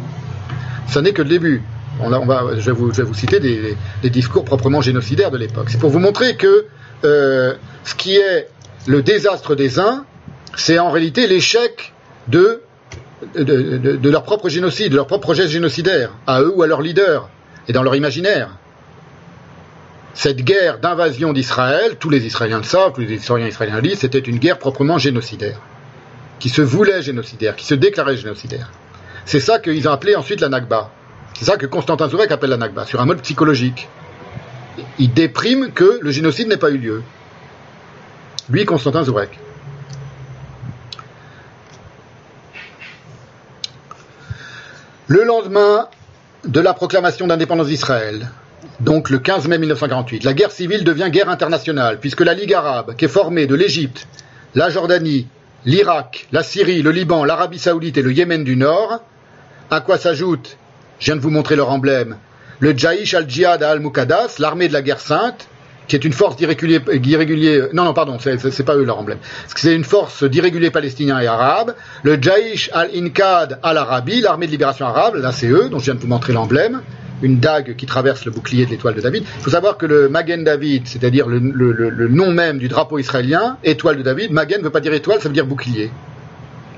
Ça 0.87 1.03
n'est 1.03 1.13
que 1.13 1.23
le 1.23 1.29
début 1.29 1.63
je, 2.01 2.71
vais 2.71 2.73
vous, 2.73 3.15
citer 3.15 3.41
des, 3.41 4.11
discours 4.11 4.45
proprement 4.45 4.81
génocidaires 4.81 5.31
de 5.31 5.39
l'époque. 5.39 5.67
C'est 5.69 5.79
pour 5.79 5.91
vous 5.91 5.99
montrer 5.99 6.37
que 6.37 6.67
euh, 7.05 7.55
ce 7.85 7.95
qui 7.95 8.17
est 8.17 8.49
le 8.87 9.03
désastre 9.03 9.55
des 9.55 9.79
uns, 9.79 10.05
c'est 10.57 10.79
en 10.79 10.91
réalité 10.91 11.27
l'échec 11.27 11.93
de, 12.29 12.63
de, 13.35 14.11
leur 14.11 14.23
propre 14.23 14.49
génocide, 14.49 14.91
de 14.91 14.97
leur 14.97 15.07
propre 15.07 15.23
projet 15.23 15.49
génocidaire, 15.49 16.13
à 16.27 16.41
eux 16.43 16.53
ou 16.55 16.63
à 16.63 16.67
leurs 16.67 16.83
leaders, 16.83 17.29
et 17.69 17.73
dans 17.73 17.83
leur 17.83 17.95
imaginaire. 17.95 18.51
Cette 20.15 20.43
guerre 20.43 20.79
d'invasion 20.79 21.33
d'Israël, 21.33 21.97
tous 21.99 22.11
les 22.11 22.27
Israéliens 22.27 22.59
le 22.59 22.65
savent, 22.65 22.93
tous 22.93 23.01
les 23.01 23.15
historiens 23.15 23.47
israéliens 23.47 23.77
le 23.77 23.83
disent, 23.83 24.01
c'était 24.01 24.19
une 24.19 24.39
guerre 24.39 24.59
proprement 24.59 24.99
génocidaire, 24.99 25.59
qui 26.39 26.51
se 26.51 26.61
voulait 26.61 27.03
génocidaire, 27.03 27.57
qui 27.57 27.65
se 27.65 27.75
déclarait 27.75 28.17
génocidaire. 28.17 28.71
C'est 29.25 29.41
ça 29.41 29.59
qu'ils 29.59 29.89
ont 29.89 29.93
appelé 29.93 30.15
ensuite 30.15 30.41
la 30.41 30.49
Nakba. 30.49 30.91
C'est 31.39 31.47
ça 31.47 31.57
que 31.57 31.67
Constantin 31.67 32.09
Zourek 32.09 32.31
appelle 32.31 32.51
la 32.51 32.59
Nakba, 32.59 32.85
sur 32.85 33.01
un 33.01 33.07
mode 33.07 33.23
psychologique. 33.23 33.89
Il 34.99 35.13
déprime 35.13 35.73
que 35.73 35.99
le 36.03 36.11
génocide 36.11 36.49
n'ait 36.49 36.57
pas 36.57 36.71
eu 36.71 36.79
lieu. 36.79 37.03
Lui, 38.51 38.65
Constantin 38.65 39.05
Zourek. 39.05 39.39
Le 45.07 45.25
lendemain 45.25 45.89
de 46.45 46.61
la 46.61 46.75
proclamation 46.75 47.27
d'indépendance 47.27 47.69
d'Israël, 47.69 48.29
donc 48.81 49.11
le 49.11 49.19
15 49.19 49.49
mai 49.49 49.59
1948, 49.59 50.25
la 50.25 50.35
guerre 50.35 50.51
civile 50.51 50.85
devient 50.85 51.09
guerre 51.11 51.29
internationale, 51.29 51.99
puisque 52.01 52.21
la 52.21 52.35
Ligue 52.35 52.55
arabe, 52.55 52.97
qui 52.97 53.05
est 53.05 53.09
formée 53.09 53.47
de 53.47 53.55
l'Égypte, 53.55 54.07
la 54.55 54.71
Jordanie, 54.71 55.29
l'Irak, 55.65 56.27
la 56.33 56.43
Syrie, 56.43 56.83
le 56.83 56.91
Liban, 56.91 57.25
l'Arabie 57.25 57.59
saoudite 57.59 57.97
et 57.97 58.03
le 58.03 58.13
Yémen 58.13 58.45
du 58.45 58.57
Nord, 58.57 59.01
à 59.71 59.81
quoi 59.81 59.99
s'ajoute 59.99 60.57
je 61.03 61.07
viens 61.07 61.17
de 61.17 61.21
vous 61.21 61.31
montrer 61.31 61.57
leur 61.57 61.71
emblème. 61.73 62.17
Le 62.61 62.79
Jaïsh 62.79 63.15
al-Jihad 63.15 63.61
al-Muqaddas, 63.61 64.37
l'armée 64.39 64.69
de 64.69 64.73
la 64.73 64.83
guerre 64.83 65.01
sainte, 65.01 65.49
qui 65.89 65.97
est 65.97 66.05
une 66.05 66.13
force 66.13 66.37
d'irréguliers, 66.37 67.63
non, 67.73 67.85
non, 67.85 67.95
pardon, 67.95 68.19
c'est 68.19 68.65
pas 68.65 68.77
eux 68.77 68.85
leur 68.85 68.99
emblème. 68.99 69.19
C'est 69.55 69.75
une 69.75 69.85
force 69.85 70.25
d'irréguliers 70.25 70.71
palestiniens 70.71 71.21
et 71.21 71.27
arabes. 71.27 71.75
Le 72.03 72.21
Jaïsh 72.21 72.71
al-Inkad 72.73 73.59
al-Arabi, 73.63 74.21
l'armée 74.21 74.47
de 74.47 74.53
libération 74.53 74.87
arabe, 74.87 75.17
là 75.17 75.33
c'est 75.33 75.49
eux, 75.49 75.69
dont 75.71 75.79
je 75.79 75.85
viens 75.87 75.95
de 75.95 76.01
vous 76.01 76.07
montrer 76.07 76.33
l'emblème. 76.33 76.83
Une 77.23 77.39
dague 77.39 77.77
qui 77.77 77.87
traverse 77.87 78.25
le 78.25 78.33
bouclier 78.33 78.67
de 78.67 78.71
l'étoile 78.71 78.97
de 78.97 79.01
David. 79.01 79.23
Il 79.39 79.43
faut 79.43 79.51
savoir 79.51 79.77
que 79.77 79.87
le 79.87 80.09
Magen 80.09 80.43
David, 80.43 80.89
c'est-à-dire 80.89 81.29
le, 81.29 81.39
le, 81.39 82.09
nom 82.09 82.33
même 82.33 82.59
du 82.59 82.67
drapeau 82.67 82.99
israélien, 82.99 83.59
étoile 83.63 83.97
de 83.97 84.03
David, 84.03 84.33
Magen 84.33 84.59
ne 84.59 84.65
veut 84.65 84.71
pas 84.71 84.81
dire 84.81 84.93
étoile, 84.93 85.21
ça 85.21 85.29
veut 85.29 85.35
dire 85.35 85.47
bouclier. 85.47 85.93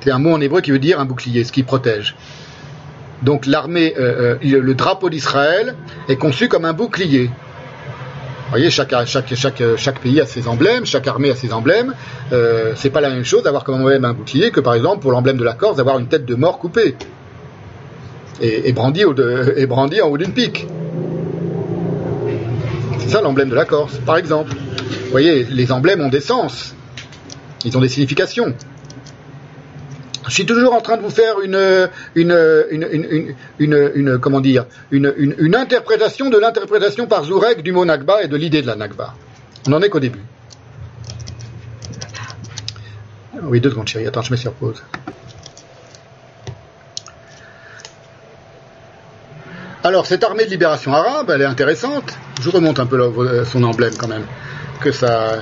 C'est 0.01 0.11
un 0.11 0.19
mot 0.19 0.33
en 0.33 0.41
hébreu 0.43 0.61
qui 0.61 0.71
veut 0.71 0.79
dire 0.79 1.01
un 1.01 1.07
bouclier, 1.07 1.45
ce 1.45 1.53
qui 1.53 1.63
protège. 1.63 2.15
Donc 3.23 3.47
l'armée, 3.47 3.95
euh, 3.99 4.37
euh, 4.45 4.61
le 4.61 4.75
drapeau 4.75 5.09
d'Israël 5.09 5.77
est 6.09 6.17
conçu 6.17 6.49
comme 6.49 6.67
un 6.67 6.75
bouclier. 6.75 7.31
Vous 8.45 8.51
voyez, 8.51 8.71
chaque, 8.71 10.01
pays 10.01 10.21
a 10.21 10.27
ses 10.27 10.49
emblèmes, 10.49 10.85
chaque 10.85 11.09
armée 11.09 11.31
a 11.31 11.35
ses 11.35 11.53
emblèmes. 11.53 11.95
Euh, 12.33 12.73
c'est 12.77 12.91
pas 12.91 13.01
la 13.01 13.09
même 13.09 13.25
chose 13.25 13.43
d'avoir 13.43 13.65
comme 13.65 13.81
emblème 13.81 14.05
un 14.05 14.13
bouclier 14.13 14.51
que 14.51 14.61
par 14.61 14.75
exemple 14.75 15.01
pour 15.01 15.13
l'emblème 15.13 15.39
de 15.39 15.45
la 15.45 15.55
Corse 15.55 15.77
d'avoir 15.77 15.99
une 15.99 16.09
tête 16.09 16.27
de 16.27 16.35
mort 16.35 16.59
coupée 16.59 16.95
et, 18.41 18.69
et 18.69 18.73
brandie, 18.73 19.05
et 19.57 19.67
brandie 19.67 20.03
en 20.03 20.09
haut 20.09 20.19
d'une 20.19 20.33
pique. 20.33 20.67
C'est 22.99 23.09
ça 23.09 23.21
l'emblème 23.23 23.49
de 23.49 23.55
la 23.55 23.65
Corse, 23.65 23.99
par 24.05 24.17
exemple. 24.19 24.53
Vous 24.53 25.11
voyez, 25.11 25.45
les 25.45 25.73
emblèmes 25.73 26.01
ont 26.01 26.09
des 26.09 26.21
sens, 26.21 26.75
ils 27.65 27.77
ont 27.77 27.81
des 27.81 27.89
significations. 27.89 28.55
Je 30.27 30.33
suis 30.33 30.47
toujours 30.47 30.73
en 30.75 30.81
train 30.81 30.97
de 30.97 31.03
vous 31.03 31.11
faire 31.11 31.41
une, 31.41 31.89
une, 32.15 33.35
une, 33.59 34.19
comment 34.19 34.41
dire, 34.41 34.67
une, 34.91 35.55
interprétation 35.55 36.31
de 36.31 36.39
l'interprétation 36.39 37.07
par 37.07 37.25
Zourek 37.25 37.63
du 37.63 37.73
mot 37.73 37.85
Nagba 37.85 38.23
et 38.23 38.29
de 38.29 38.37
l'idée 38.37 38.63
de 38.63 38.67
la 38.67 38.77
Nagba. 38.77 39.15
On 39.67 39.71
n'en 39.71 39.81
est 39.81 39.89
qu'au 39.89 40.01
début. 40.01 40.23
Oui, 43.43 43.61
deux 43.61 43.71
secondes, 43.71 43.89
chérie. 43.89 44.07
Attends, 44.07 44.23
je 44.23 44.31
mets 44.31 44.37
sur 44.39 44.53
pause. 44.53 44.83
Alors, 49.83 50.07
cette 50.07 50.25
armée 50.25 50.47
de 50.47 50.51
libération 50.51 50.95
arabe, 50.95 51.31
elle 51.31 51.43
est 51.43 51.47
intéressante. 51.47 52.17
Je 52.41 52.49
remonte 52.49 52.81
un 52.81 52.87
peu 52.87 53.45
son 53.45 53.63
emblème 53.63 53.93
quand 53.99 54.09
même. 54.09 54.25
Que 54.81 54.93
ça, 54.93 55.41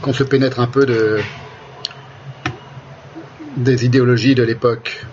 qu'on 0.00 0.12
se 0.12 0.22
pénètre 0.22 0.60
un 0.60 0.68
peu 0.68 0.86
de, 0.86 1.20
des 3.58 3.84
idéologies 3.84 4.34
de 4.34 4.42
l'époque. 4.42 5.04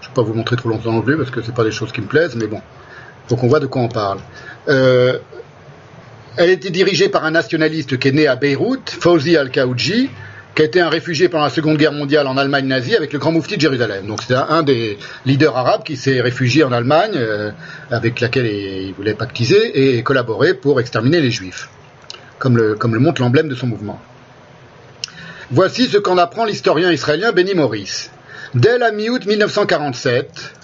Je 0.00 0.06
ne 0.06 0.10
vais 0.10 0.14
pas 0.14 0.22
vous 0.22 0.34
montrer 0.34 0.56
trop 0.56 0.68
longtemps 0.68 0.92
non 0.92 1.02
plus 1.02 1.16
parce 1.16 1.30
que 1.30 1.42
ce 1.42 1.50
pas 1.50 1.64
des 1.64 1.70
choses 1.70 1.92
qui 1.92 2.00
me 2.00 2.06
plaisent, 2.06 2.36
mais 2.36 2.46
bon. 2.46 2.60
Donc 3.28 3.42
on 3.44 3.46
voit 3.46 3.60
de 3.60 3.66
quoi 3.66 3.82
on 3.82 3.88
parle. 3.88 4.18
Euh, 4.68 5.18
elle 6.36 6.50
était 6.50 6.70
dirigée 6.70 7.08
par 7.08 7.24
un 7.24 7.30
nationaliste 7.30 7.98
qui 7.98 8.08
est 8.08 8.12
né 8.12 8.26
à 8.26 8.36
Beyrouth, 8.36 8.90
Fawzi 8.90 9.36
al-Kaouji, 9.36 10.10
qui 10.54 10.62
a 10.62 10.64
été 10.64 10.80
un 10.80 10.88
réfugié 10.88 11.28
pendant 11.28 11.44
la 11.44 11.50
Seconde 11.50 11.76
Guerre 11.76 11.92
mondiale 11.92 12.26
en 12.26 12.36
Allemagne 12.36 12.66
nazie 12.66 12.96
avec 12.96 13.12
le 13.12 13.18
grand 13.18 13.32
moufti 13.32 13.56
de 13.56 13.60
Jérusalem. 13.60 14.06
Donc 14.06 14.22
c'est 14.26 14.34
un 14.34 14.62
des 14.62 14.98
leaders 15.26 15.56
arabes 15.56 15.82
qui 15.82 15.96
s'est 15.96 16.20
réfugié 16.20 16.64
en 16.64 16.72
Allemagne, 16.72 17.12
euh, 17.14 17.50
avec 17.90 18.20
laquelle 18.20 18.46
il 18.46 18.94
voulait 18.94 19.14
pactiser 19.14 19.96
et 19.96 20.02
collaborer 20.02 20.54
pour 20.54 20.80
exterminer 20.80 21.20
les 21.20 21.30
juifs, 21.30 21.68
comme 22.38 22.56
le 22.56 22.98
montre 22.98 23.20
l'emblème 23.20 23.48
de 23.48 23.54
son 23.54 23.66
mouvement. 23.66 24.00
Voici 25.54 25.86
ce 25.86 25.98
qu'en 25.98 26.16
apprend 26.16 26.46
l'historien 26.46 26.90
israélien 26.90 27.30
Benny 27.30 27.54
Morris. 27.54 28.08
Dès 28.54 28.78
la 28.78 28.90
mi-août 28.90 29.26
1947, 29.26 30.54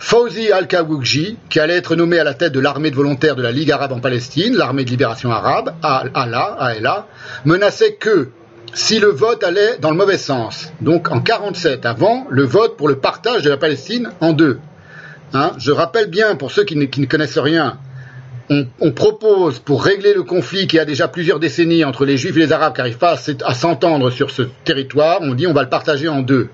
Fawzi 0.00 0.50
al-Kawugji, 0.50 1.38
qui 1.48 1.60
allait 1.60 1.76
être 1.76 1.94
nommé 1.94 2.18
à 2.18 2.24
la 2.24 2.34
tête 2.34 2.50
de 2.52 2.58
l'armée 2.58 2.90
de 2.90 2.96
volontaires 2.96 3.36
de 3.36 3.42
la 3.42 3.52
Ligue 3.52 3.70
arabe 3.70 3.92
en 3.92 4.00
Palestine, 4.00 4.56
l'armée 4.56 4.84
de 4.84 4.90
libération 4.90 5.30
arabe, 5.30 5.72
ALA, 5.84 7.06
menaçait 7.44 7.94
que, 7.94 8.30
si 8.74 8.98
le 8.98 9.06
vote 9.06 9.44
allait 9.44 9.78
dans 9.78 9.92
le 9.92 9.96
mauvais 9.96 10.18
sens, 10.18 10.72
donc 10.80 11.12
en 11.12 11.20
47, 11.20 11.86
avant 11.86 12.26
le 12.28 12.42
vote 12.42 12.76
pour 12.76 12.88
le 12.88 12.98
partage 12.98 13.42
de 13.44 13.50
la 13.50 13.56
Palestine 13.56 14.10
en 14.20 14.32
deux. 14.32 14.58
Hein, 15.32 15.52
je 15.58 15.70
rappelle 15.70 16.10
bien, 16.10 16.34
pour 16.34 16.50
ceux 16.50 16.64
qui 16.64 16.74
ne, 16.74 16.86
connaissent 17.06 17.38
rien, 17.38 17.78
on, 18.50 18.90
propose, 18.90 19.60
pour 19.60 19.84
régler 19.84 20.12
le 20.12 20.24
conflit 20.24 20.66
qui 20.66 20.78
a 20.80 20.84
déjà 20.84 21.06
plusieurs 21.06 21.38
décennies 21.38 21.84
entre 21.84 22.04
les 22.04 22.16
Juifs 22.16 22.36
et 22.36 22.40
les 22.40 22.52
Arabes 22.52 22.74
qui 22.74 22.80
n'arrivent 22.80 22.98
pas 22.98 23.16
à 23.44 23.54
s'entendre 23.54 24.10
sur 24.10 24.32
ce 24.32 24.42
territoire, 24.64 25.20
on 25.22 25.34
dit 25.34 25.46
on 25.46 25.52
va 25.52 25.62
le 25.62 25.68
partager 25.68 26.08
en 26.08 26.20
deux. 26.20 26.48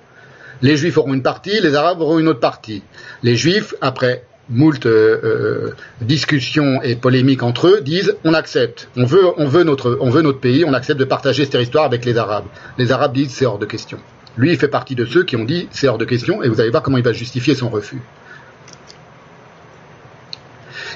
Les 0.61 0.77
Juifs 0.77 0.99
auront 0.99 1.15
une 1.15 1.23
partie, 1.23 1.59
les 1.61 1.75
Arabes 1.75 2.01
auront 2.03 2.19
une 2.19 2.29
autre 2.29 2.41
partie. 2.41 2.83
Les 3.23 3.35
Juifs, 3.35 3.75
après 3.81 4.25
moult 4.49 4.87
euh, 4.87 5.21
euh, 5.25 5.71
discussions 6.03 6.81
et 6.83 6.97
polémiques 6.97 7.43
entre 7.43 7.69
eux, 7.69 7.81
disent 7.81 8.15
on 8.25 8.35
accepte, 8.35 8.89
on 8.97 9.05
veut, 9.07 9.65
notre, 9.65 9.97
on 10.01 10.11
veut 10.11 10.23
notre 10.23 10.41
pays, 10.41 10.65
on 10.67 10.75
accepte 10.75 11.01
de 11.01 11.05
partager 11.05 11.47
cette 11.47 11.61
histoire 11.61 11.85
avec 11.85 12.05
les 12.05 12.19
Arabes. 12.19 12.47
Les 12.77 12.93
Arabes 12.93 13.15
disent 13.15 13.31
c'est 13.31 13.47
hors 13.47 13.59
de 13.59 13.67
question. 13.67 13.99
Lui, 14.37 14.51
il 14.51 14.59
fait 14.59 14.69
partie 14.69 14.95
de 14.95 15.07
ceux 15.07 15.25
qui 15.25 15.37
ont 15.37 15.45
dit 15.45 15.67
c'est 15.71 15.89
hors 15.89 15.99
de 15.99 16.05
question, 16.05 16.43
et 16.43 16.49
vous 16.49 16.61
allez 16.61 16.71
voir 16.71 16.83
comment 16.83 16.99
il 16.99 17.05
va 17.05 17.15
justifier 17.15 17.55
son 17.55 17.71
refus 17.71 18.03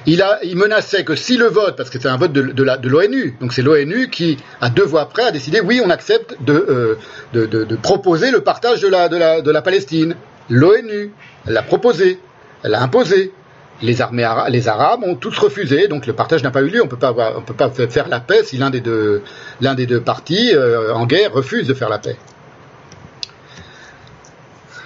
il, 0.07 0.57
menaçait 0.57 1.05
que 1.05 1.15
si 1.15 1.37
le 1.37 1.47
vote, 1.47 1.77
parce 1.77 1.91
que 1.91 2.01
c'est 2.01 2.09
un 2.09 2.17
vote 2.17 2.33
de, 2.33 2.89
l'ONU, 2.89 3.37
donc 3.41 3.53
c'est 3.53 3.63
l'ONU 3.63 4.09
qui, 4.11 4.39
à 4.61 4.71
deux 4.71 4.85
voix 4.85 5.09
près, 5.09 5.25
a 5.25 5.31
décidé 5.31 5.61
oui, 5.61 5.81
on 5.85 5.91
accepte 5.91 6.37
de, 6.43 6.97
euh, 7.35 7.77
proposer 7.83 8.31
le 8.31 8.41
partage 8.41 8.81
de 8.81 8.89
la, 8.89 9.63
Palestine. 9.63 10.17
L'ONU, 10.49 11.13
l'a 11.47 11.63
proposé, 11.63 12.19
elle 12.63 12.73
l'a 12.73 12.83
imposé. 12.83 13.33
Les, 13.83 14.03
armées 14.03 14.25
Arabes 14.25 15.05
ont 15.05 15.15
tous 15.15 15.39
refusé, 15.39 15.89
donc 15.89 16.07
le 16.07 16.13
partage 16.13 16.43
n'a 16.43 16.51
pas 16.51 16.61
eu 16.61 16.69
lieu. 16.69 16.83
On 16.83 16.89
peut 16.89 16.99
peut 16.99 17.55
pas 17.55 17.71
faire 17.71 18.09
la 18.09 18.21
paix 18.21 18.43
si 18.45 18.59
l'un 18.59 18.69
des 18.69 18.81
deux, 18.81 19.23
l'un 19.61 19.75
partis 20.05 20.55
euh, 20.55 20.93
en 20.93 21.07
guerre 21.07 21.33
refuse 21.33 21.67
de 21.67 21.75
faire 21.75 21.89
la 21.89 21.99
paix 21.99 22.17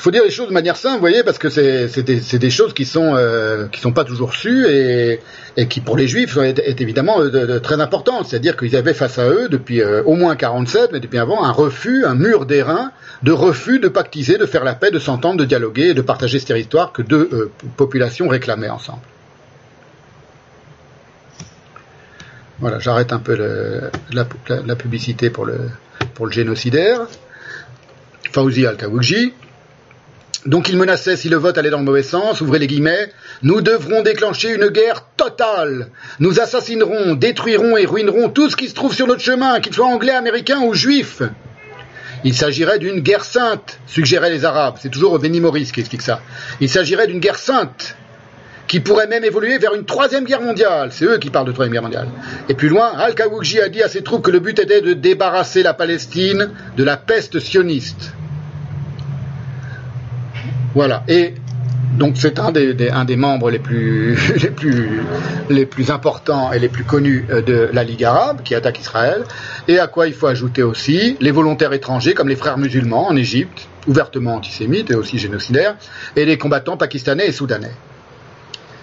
faut 0.04 0.10
dire 0.10 0.22
les 0.22 0.30
choses 0.30 0.48
de 0.48 0.52
manière 0.52 0.76
simple, 0.76 0.96
vous 0.96 1.00
voyez, 1.00 1.22
parce 1.22 1.38
que 1.38 1.48
c'est 1.48 2.02
des, 2.02 2.50
choses 2.50 2.74
qui 2.74 2.84
sont 2.84 3.14
euh, 3.16 3.68
qui 3.68 3.80
sont 3.80 3.92
pas 3.92 4.04
toujours 4.04 4.34
sues 4.34 4.66
et, 4.68 5.18
qui 5.66 5.80
pour 5.80 5.96
les 5.96 6.06
Juifs 6.06 6.36
est, 6.36 6.78
évidemment 6.82 7.22
euh, 7.22 7.58
très 7.58 7.80
importantes. 7.80 8.26
C'est-à-dire 8.26 8.54
qu'ils 8.58 8.76
avaient 8.76 8.92
face 8.92 9.18
à 9.18 9.30
eux 9.30 9.48
depuis 9.48 9.80
euh, 9.80 10.02
au 10.02 10.14
moins 10.14 10.36
47, 10.36 10.90
mais 10.92 11.00
depuis 11.00 11.16
avant, 11.16 11.42
un 11.42 11.52
refus, 11.52 12.04
un 12.04 12.14
mur 12.16 12.44
d'airain 12.44 12.92
de 13.22 13.32
refus 13.32 13.78
de 13.78 13.88
pactiser, 13.88 14.36
de 14.36 14.44
faire 14.44 14.62
la 14.62 14.74
paix, 14.74 14.90
de 14.90 14.98
s'entendre, 14.98 15.38
de 15.38 15.46
dialoguer 15.46 15.94
de 15.94 16.02
partager 16.02 16.38
ce 16.38 16.44
territoire 16.44 16.92
que 16.92 17.00
deux 17.00 17.50
populations 17.78 18.28
réclamaient 18.28 18.68
ensemble. 18.68 19.00
Voilà, 22.58 22.78
j'arrête 22.78 23.14
un 23.14 23.20
peu 23.20 23.38
la, 24.12 24.76
publicité 24.76 25.30
pour 25.30 25.46
le, 25.46 25.56
pour 26.12 26.26
le 26.26 26.32
génocidaire. 26.32 27.06
Fauzi 28.32 28.66
donc 30.46 30.68
il 30.68 30.76
menaçait, 30.76 31.16
si 31.16 31.30
le 31.30 31.36
vote 31.36 31.56
allait 31.56 31.70
dans 31.70 31.78
le 31.78 31.84
mauvais 31.84 32.02
sens, 32.02 32.42
ouvrez 32.42 32.58
les 32.58 32.66
guillemets, 32.66 33.10
nous 33.42 33.62
devrons 33.62 34.02
déclencher 34.02 34.52
une 34.52 34.68
guerre 34.68 35.06
totale. 35.16 35.88
Nous 36.20 36.38
assassinerons, 36.38 37.14
détruirons 37.14 37.78
et 37.78 37.86
ruinerons 37.86 38.28
tout 38.28 38.50
ce 38.50 38.56
qui 38.56 38.68
se 38.68 38.74
trouve 38.74 38.94
sur 38.94 39.06
notre 39.06 39.22
chemin, 39.22 39.60
qu'il 39.60 39.72
soit 39.72 39.86
anglais, 39.86 40.12
américain 40.12 40.60
ou 40.60 40.74
juif. 40.74 41.22
Il 42.24 42.34
s'agirait 42.34 42.78
d'une 42.78 43.00
guerre 43.00 43.24
sainte, 43.24 43.78
suggéraient 43.86 44.30
les 44.30 44.44
Arabes. 44.44 44.76
C'est 44.80 44.90
toujours 44.90 45.18
Benny 45.18 45.40
Morris 45.40 45.70
qui 45.72 45.80
explique 45.80 46.02
ça. 46.02 46.20
Il 46.60 46.68
s'agirait 46.68 47.06
d'une 47.06 47.20
guerre 47.20 47.38
sainte, 47.38 47.96
qui 48.66 48.80
pourrait 48.80 49.06
même 49.06 49.24
évoluer 49.24 49.56
vers 49.56 49.74
une 49.74 49.86
troisième 49.86 50.24
guerre 50.24 50.42
mondiale. 50.42 50.90
C'est 50.92 51.06
eux 51.06 51.18
qui 51.18 51.30
parlent 51.30 51.46
de 51.46 51.52
troisième 51.52 51.72
guerre 51.72 51.82
mondiale. 51.82 52.08
Et 52.50 52.54
plus 52.54 52.68
loin, 52.68 52.92
Al-Kawouji 52.96 53.60
a 53.60 53.70
dit 53.70 53.82
à 53.82 53.88
ses 53.88 54.02
troupes 54.02 54.22
que 54.22 54.30
le 54.30 54.40
but 54.40 54.58
était 54.58 54.82
de 54.82 54.92
débarrasser 54.92 55.62
la 55.62 55.72
Palestine 55.72 56.50
de 56.76 56.84
la 56.84 56.98
peste 56.98 57.40
sioniste. 57.40 58.12
Voilà. 60.74 61.04
Et 61.08 61.34
donc 61.98 62.16
c'est 62.16 62.40
un 62.40 62.50
des, 62.50 63.16
membres 63.16 63.50
les 63.50 63.60
plus, 63.60 64.16
importants 65.90 66.52
et 66.52 66.58
les 66.58 66.68
plus 66.68 66.82
connus 66.84 67.24
euh, 67.30 67.40
de 67.40 67.70
la 67.72 67.84
Ligue 67.84 68.02
arabe 68.04 68.42
qui 68.42 68.54
attaque 68.56 68.80
Israël, 68.80 69.22
et 69.68 69.78
à 69.78 69.86
quoi 69.86 70.08
il 70.08 70.14
faut 70.14 70.26
ajouter 70.26 70.64
aussi 70.64 71.16
les 71.20 71.30
volontaires 71.30 71.72
étrangers 71.72 72.14
comme 72.14 72.28
les 72.28 72.36
frères 72.36 72.58
musulmans 72.58 73.06
en 73.08 73.16
Égypte, 73.16 73.68
ouvertement 73.86 74.34
antisémites 74.34 74.90
et 74.90 74.96
aussi 74.96 75.18
génocidaires, 75.18 75.76
et 76.16 76.24
les 76.24 76.36
combattants 76.36 76.76
pakistanais 76.76 77.28
et 77.28 77.32
soudanais. 77.32 77.74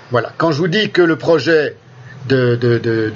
Voilà. 0.10 0.32
Quand 0.38 0.52
je 0.52 0.58
vous 0.58 0.70
dis 0.70 0.92
que 0.92 1.02
le 1.02 1.18
projet 1.18 1.76
de, 2.30 2.56
de, 2.56 3.12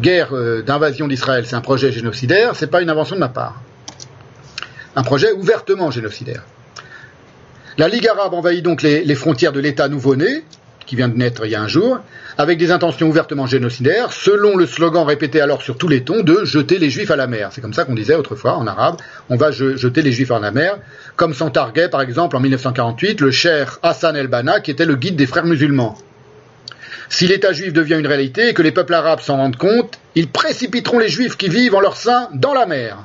guerre 0.00 0.32
euh, 0.32 0.62
d'invasion 0.62 1.06
d'Israël, 1.06 1.44
c'est 1.46 1.56
un 1.56 1.60
projet 1.60 1.92
génocidaire, 1.92 2.56
c'est 2.56 2.70
pas 2.70 2.82
une 2.82 2.90
invention 2.90 3.14
de 3.14 3.20
ma 3.20 3.28
part. 3.28 3.60
Un 4.96 5.02
projet 5.02 5.30
ouvertement 5.32 5.92
génocidaire. 5.92 6.42
La 7.78 7.86
Ligue 7.86 8.08
arabe 8.08 8.34
envahit 8.34 8.64
donc 8.64 8.82
les, 8.82 9.14
frontières 9.14 9.52
de 9.52 9.60
l'État 9.60 9.88
nouveau-né, 9.88 10.42
qui 10.84 10.96
vient 10.96 11.06
de 11.06 11.16
naître 11.16 11.46
il 11.46 11.52
y 11.52 11.54
a 11.54 11.62
un 11.62 11.68
jour, 11.68 12.00
avec 12.36 12.58
des 12.58 12.72
intentions 12.72 13.06
ouvertement 13.06 13.46
génocidaires, 13.46 14.12
selon 14.12 14.56
le 14.56 14.66
slogan 14.66 15.06
répété 15.06 15.40
alors 15.40 15.62
sur 15.62 15.78
tous 15.78 15.86
les 15.86 16.02
tons 16.02 16.24
de 16.24 16.44
jeter 16.44 16.80
les 16.80 16.90
juifs 16.90 17.12
à 17.12 17.14
la 17.14 17.28
mer. 17.28 17.50
C'est 17.52 17.60
comme 17.60 17.74
ça 17.74 17.84
qu'on 17.84 17.94
disait 17.94 18.16
autrefois 18.16 18.56
en 18.56 18.66
arabe, 18.66 18.96
on 19.30 19.36
va 19.36 19.52
jeter 19.52 20.02
les 20.02 20.10
juifs 20.10 20.32
à 20.32 20.40
la 20.40 20.50
mer, 20.50 20.78
comme 21.14 21.34
s'en 21.34 21.50
targuait 21.50 21.88
par 21.88 22.00
exemple 22.00 22.36
en 22.36 22.40
1948 22.40 23.20
le 23.20 23.30
cher 23.30 23.78
Hassan 23.84 24.16
el-Banna, 24.16 24.58
qui 24.58 24.72
était 24.72 24.84
le 24.84 24.96
guide 24.96 25.14
des 25.14 25.26
frères 25.26 25.46
musulmans. 25.46 25.96
Si 27.08 27.28
l'État 27.28 27.52
juif 27.52 27.72
devient 27.72 27.96
une 28.00 28.08
réalité 28.08 28.48
et 28.48 28.54
que 28.54 28.62
les 28.62 28.72
peuples 28.72 28.94
arabes 28.94 29.20
s'en 29.20 29.36
rendent 29.36 29.56
compte, 29.56 30.00
ils 30.16 30.28
précipiteront 30.28 30.98
les 30.98 31.08
juifs 31.08 31.36
qui 31.36 31.48
vivent 31.48 31.76
en 31.76 31.80
leur 31.80 31.96
sein 31.96 32.28
dans 32.34 32.54
la 32.54 32.66
mer. 32.66 32.98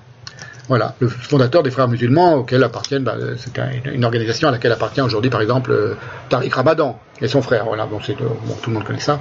Voilà, 0.69 0.95
le 0.99 1.09
fondateur 1.09 1.61
des 1.61 1.71
Frères 1.71 1.89
musulmans 1.89 2.35
auxquels 2.35 2.63
appartiennent, 2.63 3.03
bah, 3.03 3.15
c'est 3.37 3.51
une 3.85 4.05
organisation 4.05 4.47
à 4.47 4.51
laquelle 4.51 4.71
appartient 4.71 5.01
aujourd'hui 5.01 5.29
par 5.29 5.41
exemple 5.41 5.71
euh, 5.71 5.95
Tariq 6.29 6.53
Ramadan 6.55 6.99
et 7.21 7.27
son 7.27 7.41
frère. 7.41 7.65
Voilà, 7.65 7.85
bon, 7.85 7.99
bon 7.99 8.55
tout 8.61 8.69
le 8.69 8.73
monde 8.73 8.85
connaît 8.85 8.99
ça. 8.99 9.19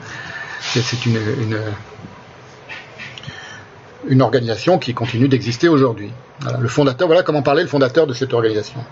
C'est 0.60 1.06
une, 1.06 1.58
organisation 4.20 4.78
qui 4.78 4.94
continue 4.94 5.26
d'exister 5.26 5.68
aujourd'hui. 5.68 6.12
Voilà, 6.40 6.58
le 6.58 6.68
fondateur, 6.68 7.08
voilà 7.08 7.24
comment 7.24 7.42
parlait 7.42 7.62
le 7.62 7.68
fondateur 7.68 8.06
de 8.06 8.14
cette 8.14 8.32
organisation. 8.32 8.84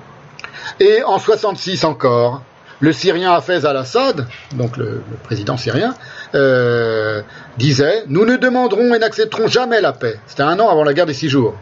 Et 0.81 1.05
en 1.05 1.19
66 1.19 1.85
encore, 1.85 2.43
le 2.81 2.93
Syrien 2.93 3.33
Hafez 3.33 3.65
al-Assad, 3.65 4.27
donc 4.55 4.77
le, 4.77 4.85
le, 4.85 5.17
président 5.23 5.57
syrien, 5.57 5.95
euh, 6.35 7.23
disait 7.59 8.05
Nous 8.09 8.25
ne 8.25 8.37
demanderons 8.37 8.95
et 8.95 8.99
n'accepterons 8.99 9.47
jamais 9.47 9.81
la 9.81 9.93
paix. 9.93 10.19
C'était 10.27 10.43
un 10.43 10.59
an 10.59 10.69
avant 10.69 10.83
la 10.83 10.95
guerre 10.95 11.07
des 11.07 11.15
six 11.15 11.29
jours. 11.29 11.55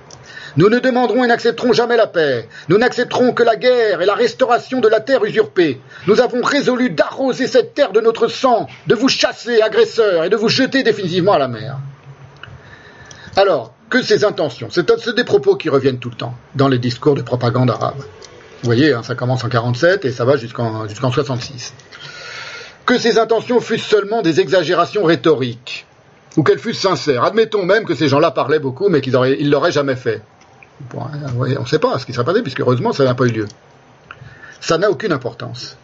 Nous 0.58 0.68
ne 0.68 0.80
demanderons 0.80 1.22
et 1.22 1.28
n'accepterons 1.28 1.72
jamais 1.72 1.96
la 1.96 2.08
paix. 2.08 2.48
Nous 2.68 2.78
n'accepterons 2.78 3.32
que 3.32 3.44
la 3.44 3.54
guerre 3.54 4.02
et 4.02 4.06
la 4.06 4.16
restauration 4.16 4.80
de 4.80 4.88
la 4.88 4.98
terre 4.98 5.24
usurpée. 5.24 5.80
Nous 6.08 6.20
avons 6.20 6.42
résolu 6.42 6.90
d'arroser 6.90 7.46
cette 7.46 7.74
terre 7.74 7.92
de 7.92 8.00
notre 8.00 8.26
sang, 8.26 8.66
de 8.88 8.96
vous 8.96 9.08
chasser, 9.08 9.62
agresseurs, 9.62 10.24
et 10.24 10.30
de 10.30 10.34
vous 10.34 10.48
jeter 10.48 10.82
définitivement 10.82 11.34
à 11.34 11.38
la 11.38 11.46
mer. 11.46 11.76
Alors, 13.36 13.72
que 13.88 14.02
ces 14.02 14.24
intentions, 14.24 14.66
c'est 14.68 15.14
des 15.14 15.22
propos 15.22 15.54
qui 15.54 15.68
reviennent 15.68 16.00
tout 16.00 16.10
le 16.10 16.16
temps 16.16 16.34
dans 16.56 16.66
les 16.66 16.80
discours 16.80 17.14
de 17.14 17.22
propagande 17.22 17.70
arabe. 17.70 18.00
Vous 18.00 18.64
voyez, 18.64 18.92
hein, 18.92 19.04
ça 19.04 19.14
commence 19.14 19.44
en 19.44 19.48
47 19.48 20.06
et 20.06 20.10
ça 20.10 20.24
va 20.24 20.36
jusqu'en 20.36 20.88
jusqu'en 20.88 21.12
66. 21.12 21.72
Que 22.84 22.98
ces 22.98 23.20
intentions 23.20 23.60
fussent 23.60 23.86
seulement 23.86 24.22
des 24.22 24.40
exagérations 24.40 25.04
rhétoriques, 25.04 25.86
ou 26.36 26.42
qu'elles 26.42 26.58
fussent 26.58 26.80
sincères. 26.80 27.22
Admettons 27.22 27.64
même 27.64 27.84
que 27.84 27.94
ces 27.94 28.08
gens-là 28.08 28.32
parlaient 28.32 28.58
beaucoup, 28.58 28.88
mais 28.88 29.00
qu'ils 29.00 29.12
ne 29.12 29.48
l'auraient 29.48 29.70
jamais 29.70 29.94
fait 29.94 30.20
on 30.94 31.60
ne 31.60 31.66
sait 31.66 31.78
pas 31.78 31.98
ce 31.98 32.06
qui 32.06 32.12
sera 32.12 32.24
passé, 32.24 32.42
puisque 32.42 32.60
heureusement 32.60 32.92
ça 32.92 33.04
n'a 33.04 33.14
pas 33.14 33.24
eu 33.24 33.32
lieu. 33.32 33.48
Ça 34.60 34.78
n'a 34.78 34.90
aucune 34.90 35.12
importance. 35.12 35.76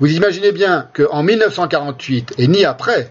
Vous 0.00 0.10
imaginez 0.12 0.52
bien 0.52 0.88
qu'en 0.94 1.22
1948, 1.22 2.34
et 2.38 2.46
ni 2.46 2.64
après, 2.64 3.10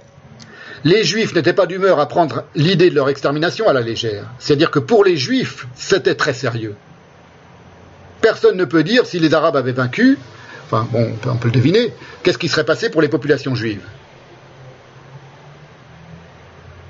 les 0.83 1.03
Juifs 1.03 1.33
n'étaient 1.35 1.53
pas 1.53 1.65
d'humeur 1.65 1.99
à 1.99 2.07
prendre 2.07 2.43
l'idée 2.55 2.89
de 2.89 2.95
leur 2.95 3.09
extermination 3.09 3.67
à 3.67 3.73
la 3.73 3.81
légère. 3.81 4.25
C'est-à-dire 4.39 4.71
que 4.71 4.79
pour 4.79 5.03
les 5.03 5.17
Juifs, 5.17 5.67
c'était 5.75 6.15
très 6.15 6.33
sérieux. 6.33 6.75
Personne 8.21 8.57
ne 8.57 8.65
peut 8.65 8.83
dire 8.83 9.05
si 9.05 9.19
les 9.19 9.33
Arabes 9.33 9.57
avaient 9.57 9.73
vaincu, 9.73 10.17
enfin 10.65 10.87
bon, 10.91 11.13
on 11.25 11.35
peut, 11.35 11.47
le 11.47 11.53
deviner, 11.53 11.93
qu'est-ce 12.23 12.37
qui 12.37 12.47
serait 12.47 12.65
passé 12.65 12.89
pour 12.89 13.01
les 13.01 13.09
populations 13.09 13.55
juives. 13.55 13.83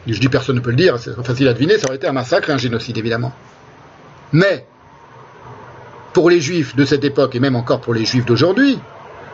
Je 0.06 0.20
dis 0.20 0.30
personne 0.30 0.56
ne 0.56 0.62
peut 0.62 0.70
le 0.70 0.78
dire, 0.78 0.98
c'est 1.00 1.14
facile 1.22 1.50
à 1.50 1.54
deviner, 1.54 1.78
ça 1.78 1.88
aurait 1.88 1.98
été 1.98 2.08
un 2.08 2.14
massacre 2.14 2.50
et 2.50 2.54
un 2.54 2.58
génocide 2.58 2.98
évidemment. 2.98 3.34
Mais, 4.34 4.66
pour 6.14 6.30
les 6.30 6.42
juifs 6.42 6.76
de 6.76 6.86
cette 6.86 7.04
époque, 7.04 7.36
et 7.36 7.40
même 7.40 7.56
encore 7.56 7.82
pour 7.82 7.94
les 7.94 8.06
juifs 8.06 8.26
d'aujourd'hui, 8.26 8.80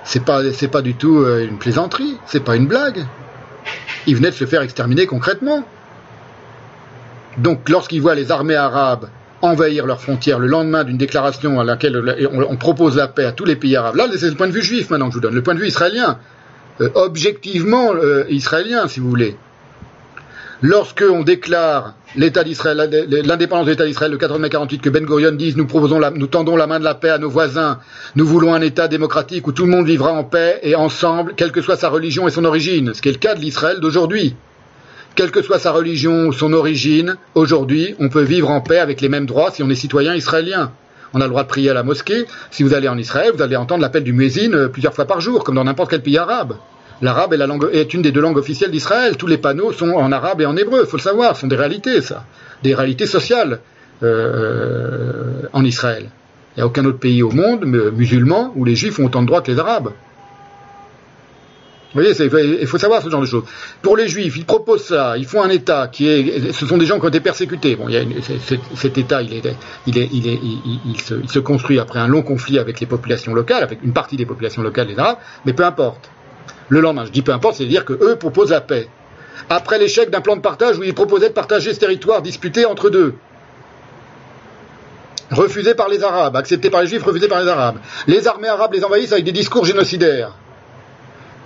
c'est 0.04 0.24
pas, 0.24 0.42
pas 0.72 0.82
du 0.82 0.96
tout 0.96 1.20
euh, 1.20 1.48
une 1.48 1.58
plaisanterie, 1.58 2.18
c'est 2.26 2.44
pas 2.44 2.56
une 2.56 2.68
blague. 2.68 3.06
Ils 4.06 4.16
venaient 4.16 4.32
de 4.32 4.36
se 4.36 4.46
faire 4.46 4.62
exterminer 4.62 5.06
concrètement. 5.06 5.64
Donc 7.38 7.70
lorsqu'ils 7.70 8.02
voient 8.02 8.16
les 8.16 8.32
armées 8.32 8.56
arabes 8.56 9.10
envahir 9.42 9.86
leurs 9.86 10.02
frontières 10.02 10.40
le 10.40 10.48
lendemain 10.48 10.84
d'une 10.84 10.98
déclaration 10.98 11.60
à 11.60 11.64
laquelle 11.66 12.30
on, 12.32 12.56
propose 12.56 12.96
la 12.96 13.10
paix 13.10 13.26
à 13.26 13.34
tous 13.34 13.44
les 13.44 13.58
pays 13.58 13.76
arabes, 13.76 13.96
là 13.96 14.08
c'est 14.16 14.30
le 14.30 14.36
point 14.36 14.48
de 14.48 14.54
vue 14.54 14.64
juif 14.64 14.90
maintenant 14.90 15.08
que 15.08 15.12
je 15.12 15.18
vous 15.18 15.22
donne, 15.22 15.36
le 15.36 15.44
point 15.44 15.54
de 15.54 15.60
vue 15.60 15.68
israélien, 15.68 16.18
euh, 16.80 16.90
objectivement 16.96 17.94
euh, 17.94 18.24
israélien 18.30 18.88
si 18.88 19.02
vous 19.02 19.10
voulez. 19.10 19.36
Lorsque 20.66 21.04
on 21.04 21.24
déclare 21.24 21.94
l'indépendance 22.16 23.66
de 23.66 23.72
l'État 23.72 23.86
d'Israël 23.86 24.14
le 24.14 24.18
4 24.18 24.40
mai 24.40 24.48
48, 24.48 24.80
que 24.80 24.90
Ben 24.90 25.04
Gurion 25.04 25.34
dise 25.34 25.58
nous 25.58 25.68
nous 25.68 26.28
tendons 26.28 26.56
la 26.56 26.68
main 26.68 26.80
de 26.80 26.86
la 26.86 26.96
paix 26.96 27.10
à 27.10 27.18
nos 27.18 27.30
voisins, 27.30 27.80
nous 28.16 28.26
voulons 28.26 28.54
un 28.54 28.62
État 28.62 28.88
démocratique 28.88 29.46
où 29.46 29.52
tout 29.52 29.66
le 29.66 29.72
monde 29.72 29.86
vivra 29.86 30.14
en 30.14 30.24
paix 30.24 30.62
et 30.64 30.76
ensemble, 30.76 31.34
quelle 31.36 31.52
que 31.52 31.62
soit 31.62 31.76
sa 31.76 31.90
religion 31.90 32.30
et 32.30 32.32
son 32.32 32.46
origine, 32.46 32.94
ce 32.94 33.02
qui 33.02 33.10
est 33.10 33.12
le 33.12 33.18
cas 33.18 33.36
de 33.36 33.42
l'Israël 33.42 33.82
d'aujourd'hui. 33.82 34.38
Quelle 35.16 35.32
que 35.32 35.42
soit 35.42 35.60
sa 35.60 35.74
religion 35.74 36.28
ou 36.28 36.32
son 36.32 36.54
origine, 36.54 37.18
aujourd'hui, 37.36 37.96
on 38.00 38.08
peut 38.08 38.24
vivre 38.24 38.50
en 38.50 38.62
paix 38.62 38.80
avec 38.80 39.02
les 39.02 39.10
mêmes 39.10 39.26
droits 39.26 39.52
si 39.52 39.64
on 39.64 39.70
est 39.70 39.76
citoyen 39.76 40.16
israélien. 40.16 40.72
On 41.14 41.20
a 41.20 41.26
le 41.26 41.30
droit 41.30 41.44
de 41.44 41.50
prier 41.50 41.72
à 41.72 41.74
la 41.74 41.84
mosquée. 41.84 42.26
Si 42.52 42.64
vous 42.64 42.74
allez 42.74 42.88
en 42.88 42.98
Israël, 42.98 43.34
vous 43.36 43.42
allez 43.42 43.58
entendre 43.58 43.82
l'appel 43.82 44.04
du 44.04 44.14
muezzin 44.14 44.54
euh, 44.54 44.70
plusieurs 44.70 44.94
fois 44.94 45.06
par 45.06 45.20
jour, 45.20 45.44
comme 45.44 45.56
dans 45.56 45.66
n'importe 45.66 45.92
quel 45.92 46.02
pays 46.02 46.18
arabe. 46.18 46.56
L'arabe 47.02 47.34
est, 47.74 47.94
une 47.94 48.02
des 48.02 48.12
deux 48.12 48.22
langues 48.22 48.38
officielles 48.38 48.72
d'Israël. 48.72 49.18
Tous 49.18 49.28
les 49.28 49.38
panneaux 49.38 49.74
sont 49.74 49.90
en 49.90 50.12
arabe 50.12 50.42
et 50.42 50.46
en 50.46 50.56
hébreu, 50.56 50.82
il 50.84 50.88
faut 50.88 50.98
le 50.98 51.02
savoir. 51.02 51.36
Ce 51.36 51.42
sont 51.42 51.48
des 51.48 51.56
réalités, 51.56 52.02
ça. 52.02 52.26
Des 52.64 52.74
réalités 52.74 53.08
sociales 53.08 53.60
euh, 54.04 55.44
en 55.52 55.64
Israël. 55.66 56.10
Il 56.56 56.60
n'y 56.60 56.64
a 56.64 56.68
aucun 56.68 56.86
autre 56.86 57.00
pays 57.00 57.24
au 57.24 57.32
monde 57.32 57.66
musulman 57.66 58.54
où 58.56 58.64
les 58.64 58.76
juifs 58.76 59.00
ont 59.00 59.06
autant 59.06 59.22
de 59.22 59.28
droits 59.28 59.42
que 59.42 59.52
les 59.52 59.60
arabes. 59.60 59.92
Vous 61.94 62.02
voyez, 62.02 62.16
il 62.60 62.68
faut 62.68 62.80
savoir 62.80 63.04
ce 63.04 63.10
genre 63.10 63.22
de 63.22 63.28
choses. 63.28 63.44
Pour 63.84 63.96
les 63.96 64.08
Juifs, 64.08 64.36
ils 64.36 64.46
proposent 64.46 64.86
ça, 64.86 65.16
ils 65.16 65.26
font 65.26 65.44
un 65.44 65.50
État 65.50 65.88
qui 65.88 66.08
est, 66.08 66.52
ce 66.52 66.66
sont 66.66 66.78
des 66.78 66.88
gens 66.88 67.00
qui 67.00 67.06
ont 67.06 67.10
été 67.10 67.20
persécutés. 67.20 67.76
Bon, 67.76 67.88
il 67.88 67.94
y 67.94 67.98
a 67.98 68.04
cet 68.76 68.98
État, 68.98 69.22
il, 69.22 69.30
se, 69.30 71.14
il, 71.14 71.30
se, 71.30 71.40
construit 71.40 71.78
après 71.78 72.00
un 72.00 72.08
long 72.08 72.24
conflit 72.24 72.58
avec 72.58 72.80
les 72.80 72.88
populations 72.88 73.36
locales, 73.36 73.62
avec 73.62 73.84
une 73.84 73.94
partie 73.94 74.18
des 74.18 74.26
populations 74.26 74.64
locales, 74.64 74.88
les 74.88 74.98
Arabes, 74.98 75.20
mais 75.46 75.54
peu 75.54 75.64
importe. 75.64 76.10
Le 76.70 76.80
lendemain, 76.80 77.06
je 77.06 77.12
dis 77.12 77.22
peu 77.22 77.34
importe, 77.34 77.58
c'est-à-dire 77.58 77.86
que 77.86 77.94
eux 77.94 78.16
proposent 78.16 78.52
la 78.52 78.62
paix. 78.62 78.88
Après 79.50 79.80
l'échec 79.80 80.10
d'un 80.10 80.22
plan 80.22 80.36
de 80.36 80.42
partage 80.42 80.78
où 80.78 80.84
ils 80.84 80.94
proposaient 80.94 81.30
de 81.30 81.34
partager 81.34 81.74
ce 81.74 81.80
territoire 81.80 82.22
disputé 82.22 82.66
entre 82.66 82.90
deux, 82.90 83.16
refusé 85.32 85.76
par 85.76 85.90
les 85.90 86.04
Arabes, 86.04 86.36
accepté 86.36 86.70
par 86.70 86.82
les 86.82 86.88
Juifs, 86.88 87.04
refusé 87.04 87.28
par 87.28 87.42
les 87.42 87.50
Arabes. 87.50 87.78
Les 88.08 88.28
armées 88.28 88.48
arabes 88.48 88.74
les 88.74 88.84
envahissent 88.84 89.12
avec 89.12 89.26
des 89.26 89.32
discours 89.32 89.66
génocidaires. 89.66 90.34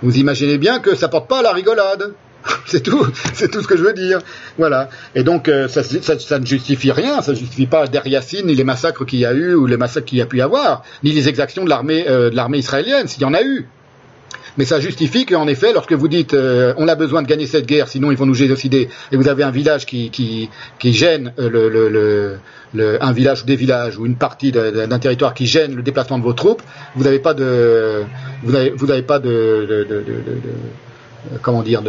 Vous 0.03 0.17
imaginez 0.17 0.58
bien 0.58 0.80
que 0.80 0.96
ça 0.96 1.08
porte 1.08 1.28
pas 1.28 1.40
à 1.40 1.42
la 1.42 1.51
rigolade. 1.51 2.14
c'est 2.66 2.82
tout, 2.82 3.06
c'est 3.33 3.50
tout 3.50 3.62
ce 3.62 3.67
que 3.67 3.76
je 3.76 3.83
veux 3.83 3.94
dire. 3.94 4.19
Voilà. 4.58 4.90
Et 5.16 5.24
donc 5.24 5.50
euh, 5.50 5.67
ça, 5.67 5.82
ne 6.40 6.46
justifie 6.46 6.92
rien, 6.92 7.22
ça 7.22 7.32
ne 7.32 7.38
justifie 7.38 7.66
pas 7.66 7.88
Deriassine, 7.88 8.46
ni 8.46 8.56
les 8.56 8.64
massacres 8.64 9.06
qu'il 9.06 9.19
y 9.19 9.26
a 9.26 9.33
eu 9.33 9.56
ou 9.56 9.66
les 9.66 9.78
massacres 9.78 10.06
qu'il 10.06 10.19
y 10.19 10.22
a 10.22 10.26
pu 10.26 10.38
y 10.38 10.42
avoir, 10.42 10.83
ni 11.03 11.12
les 11.12 11.28
exactions 11.30 11.64
de 11.64 11.69
l'armée 11.69 12.08
euh, 12.08 12.30
de 12.30 12.35
l'armée 12.35 12.60
israélienne, 12.60 13.08
s'il 13.08 13.24
y 13.24 13.26
en 13.26 13.33
a 13.33 13.42
eu. 13.42 13.67
Mais 14.57 14.65
ça 14.65 14.79
justifie 14.79 15.25
qu'en 15.25 15.47
effet, 15.47 15.72
lorsque 15.72 15.93
vous 15.93 16.07
dites 16.07 16.33
euh, 16.33 16.73
on 16.77 16.88
a 16.88 16.95
besoin 16.95 17.22
de 17.22 17.27
gagner 17.27 17.45
cette 17.45 17.67
guerre, 17.67 17.88
sinon 17.88 18.11
ils 18.11 18.17
vont 18.17 18.25
nous 18.25 18.33
génocider, 18.33 18.90
et 19.11 19.15
vous 19.15 19.27
avez 19.27 19.43
un 19.43 19.51
village 19.51 19.85
qui, 19.85 20.49
gêne 20.83 21.31
euh, 21.40 22.38
un 22.73 23.11
village 23.11 23.43
ou 23.43 23.45
des 23.45 23.56
villages 23.56 23.97
ou 23.97 24.06
une 24.06 24.15
partie 24.15 24.51
d'un 24.51 24.99
territoire 24.99 25.33
qui 25.33 25.45
gêne 25.45 25.75
le 25.75 25.83
déplacement 25.83 26.17
de 26.17 26.23
vos 26.23 26.33
troupes, 26.33 26.63
vous 26.95 27.03
n'avez 27.03 27.19
pas 27.19 27.33
de 27.33 28.03
vous 28.43 28.88
n'avez 28.88 29.01
pas 29.03 29.19
de, 29.19 29.85
comment 31.41 31.61
dire 31.61 31.83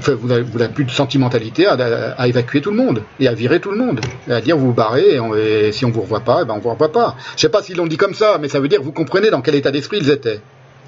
vous 0.00 0.28
n'avez 0.28 0.72
plus 0.74 0.84
de 0.84 0.90
sentimentalité 0.90 1.66
à, 1.66 2.28
évacuer 2.28 2.60
tout 2.60 2.70
le 2.70 2.76
monde 2.76 3.02
et 3.18 3.28
à 3.28 3.32
virer 3.32 3.60
tout 3.60 3.70
le 3.70 3.78
monde, 3.78 4.00
et 4.28 4.32
à 4.32 4.42
dire 4.42 4.58
vous 4.58 4.66
vous 4.66 4.72
barrez 4.74 5.18
et, 5.38 5.72
si 5.72 5.86
on 5.86 5.90
vous 5.90 6.02
revoit 6.02 6.20
pas, 6.20 6.40
eh 6.42 6.44
ben 6.44 6.54
on 6.54 6.60
vous 6.60 6.70
revoit 6.70 6.92
pas. 6.92 7.16
Je 7.34 7.40
sais 7.40 7.48
pas 7.48 7.62
s'ils 7.62 7.78
l'ont 7.78 7.86
dit 7.86 7.96
comme 7.96 8.14
ça, 8.14 8.36
mais 8.38 8.48
ça 8.48 8.60
veut 8.60 8.68
dire 8.68 8.82
vous 8.82 8.92
comprenez 8.92 9.30
dans 9.30 9.40
quel 9.40 9.54
état 9.54 9.70
d'esprit 9.70 9.98
ils 10.02 10.10
étaient. 10.10 10.40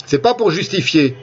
C'est 0.08 0.20
pas 0.20 0.32
pour 0.32 0.50
justifier. 0.50 1.14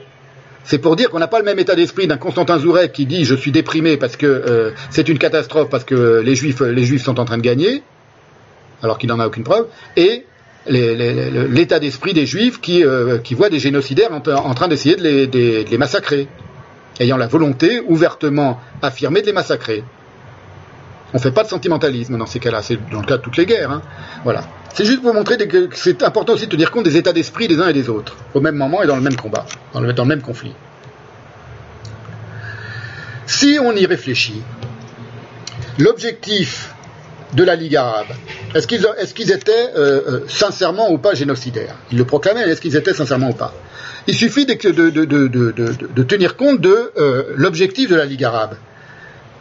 C'est 0.62 0.78
pour 0.78 0.94
dire 0.94 1.10
qu'on 1.10 1.18
n'a 1.18 1.26
pas 1.26 1.40
le 1.40 1.44
même 1.44 1.58
état 1.58 1.74
d'esprit 1.74 2.06
d'un 2.06 2.18
Constantin 2.18 2.56
Zourek 2.56 2.92
qui 2.92 3.04
dit 3.04 3.24
je 3.24 3.34
suis 3.34 3.50
déprimé 3.50 3.96
parce 3.96 4.16
que 4.16 4.26
euh, 4.26 4.70
c'est 4.90 5.08
une 5.08 5.18
catastrophe 5.18 5.68
parce 5.68 5.82
que 5.82 6.22
les 6.24 6.36
juifs, 6.36 6.58
sont 7.02 7.18
en 7.18 7.24
train 7.24 7.36
de 7.36 7.42
gagner, 7.42 7.82
alors 8.84 8.98
qu'il 8.98 9.08
n'en 9.08 9.18
a 9.18 9.26
aucune 9.26 9.42
preuve, 9.42 9.66
et 9.96 10.24
l'état 10.68 11.80
d'esprit 11.80 12.14
des 12.14 12.26
juifs 12.26 12.60
qui, 12.60 12.84
euh, 12.84 13.18
voient 13.32 13.50
des 13.50 13.58
génocidaires 13.58 14.10
en, 14.12 14.54
train 14.54 14.68
d'essayer 14.68 14.94
de 14.94 15.68
les 15.68 15.78
massacrer, 15.78 16.28
ayant 17.00 17.16
la 17.16 17.26
volonté 17.26 17.80
ouvertement 17.88 18.60
affirmée 18.82 19.20
de 19.20 19.26
les 19.26 19.32
massacrer. 19.32 19.82
On 21.16 21.18
ne 21.18 21.22
fait 21.22 21.30
pas 21.30 21.44
de 21.44 21.48
sentimentalisme 21.48 22.18
dans 22.18 22.26
ces 22.26 22.40
cas-là, 22.40 22.60
c'est 22.60 22.76
dans 22.90 23.00
le 23.00 23.06
cas 23.06 23.16
de 23.16 23.22
toutes 23.22 23.38
les 23.38 23.46
guerres. 23.46 23.70
Hein. 23.70 23.80
Voilà. 24.22 24.44
C'est 24.74 24.84
juste 24.84 25.00
pour 25.00 25.14
montrer 25.14 25.38
que 25.38 25.70
c'est 25.72 26.02
important 26.02 26.34
aussi 26.34 26.44
de 26.44 26.50
tenir 26.50 26.70
compte 26.70 26.84
des 26.84 26.98
états 26.98 27.14
d'esprit 27.14 27.48
des 27.48 27.58
uns 27.58 27.68
et 27.68 27.72
des 27.72 27.88
autres, 27.88 28.18
au 28.34 28.42
même 28.42 28.54
moment 28.54 28.82
et 28.82 28.86
dans 28.86 28.96
le 28.96 29.00
même 29.00 29.16
combat, 29.16 29.46
dans 29.72 29.80
le, 29.80 30.04
même 30.04 30.20
conflit. 30.20 30.52
Si 33.26 33.58
on 33.62 33.72
y 33.72 33.86
réfléchit, 33.86 34.42
l'objectif 35.78 36.74
de 37.32 37.44
la 37.44 37.56
Ligue 37.56 37.76
arabe, 37.76 38.08
est-ce 38.54 38.66
qu'ils 38.66 39.32
étaient 39.32 39.70
euh, 39.74 40.02
euh, 40.06 40.20
sincèrement 40.28 40.90
ou 40.92 40.98
pas 40.98 41.14
génocidaires? 41.14 41.76
Ils 41.92 41.96
le 41.96 42.04
proclamaient, 42.04 42.42
est-ce 42.42 42.60
qu'ils 42.60 42.76
étaient 42.76 42.92
sincèrement 42.92 43.30
ou 43.30 43.34
pas? 43.34 43.54
Il 44.06 44.14
suffit 44.14 44.44
de, 44.44 44.52
de, 44.52 46.02
tenir 46.02 46.36
compte 46.36 46.60
de 46.60 46.92
euh, 46.98 47.32
l'objectif 47.36 47.88
de 47.88 47.96
la 47.96 48.04
Ligue 48.04 48.24
arabe 48.24 48.56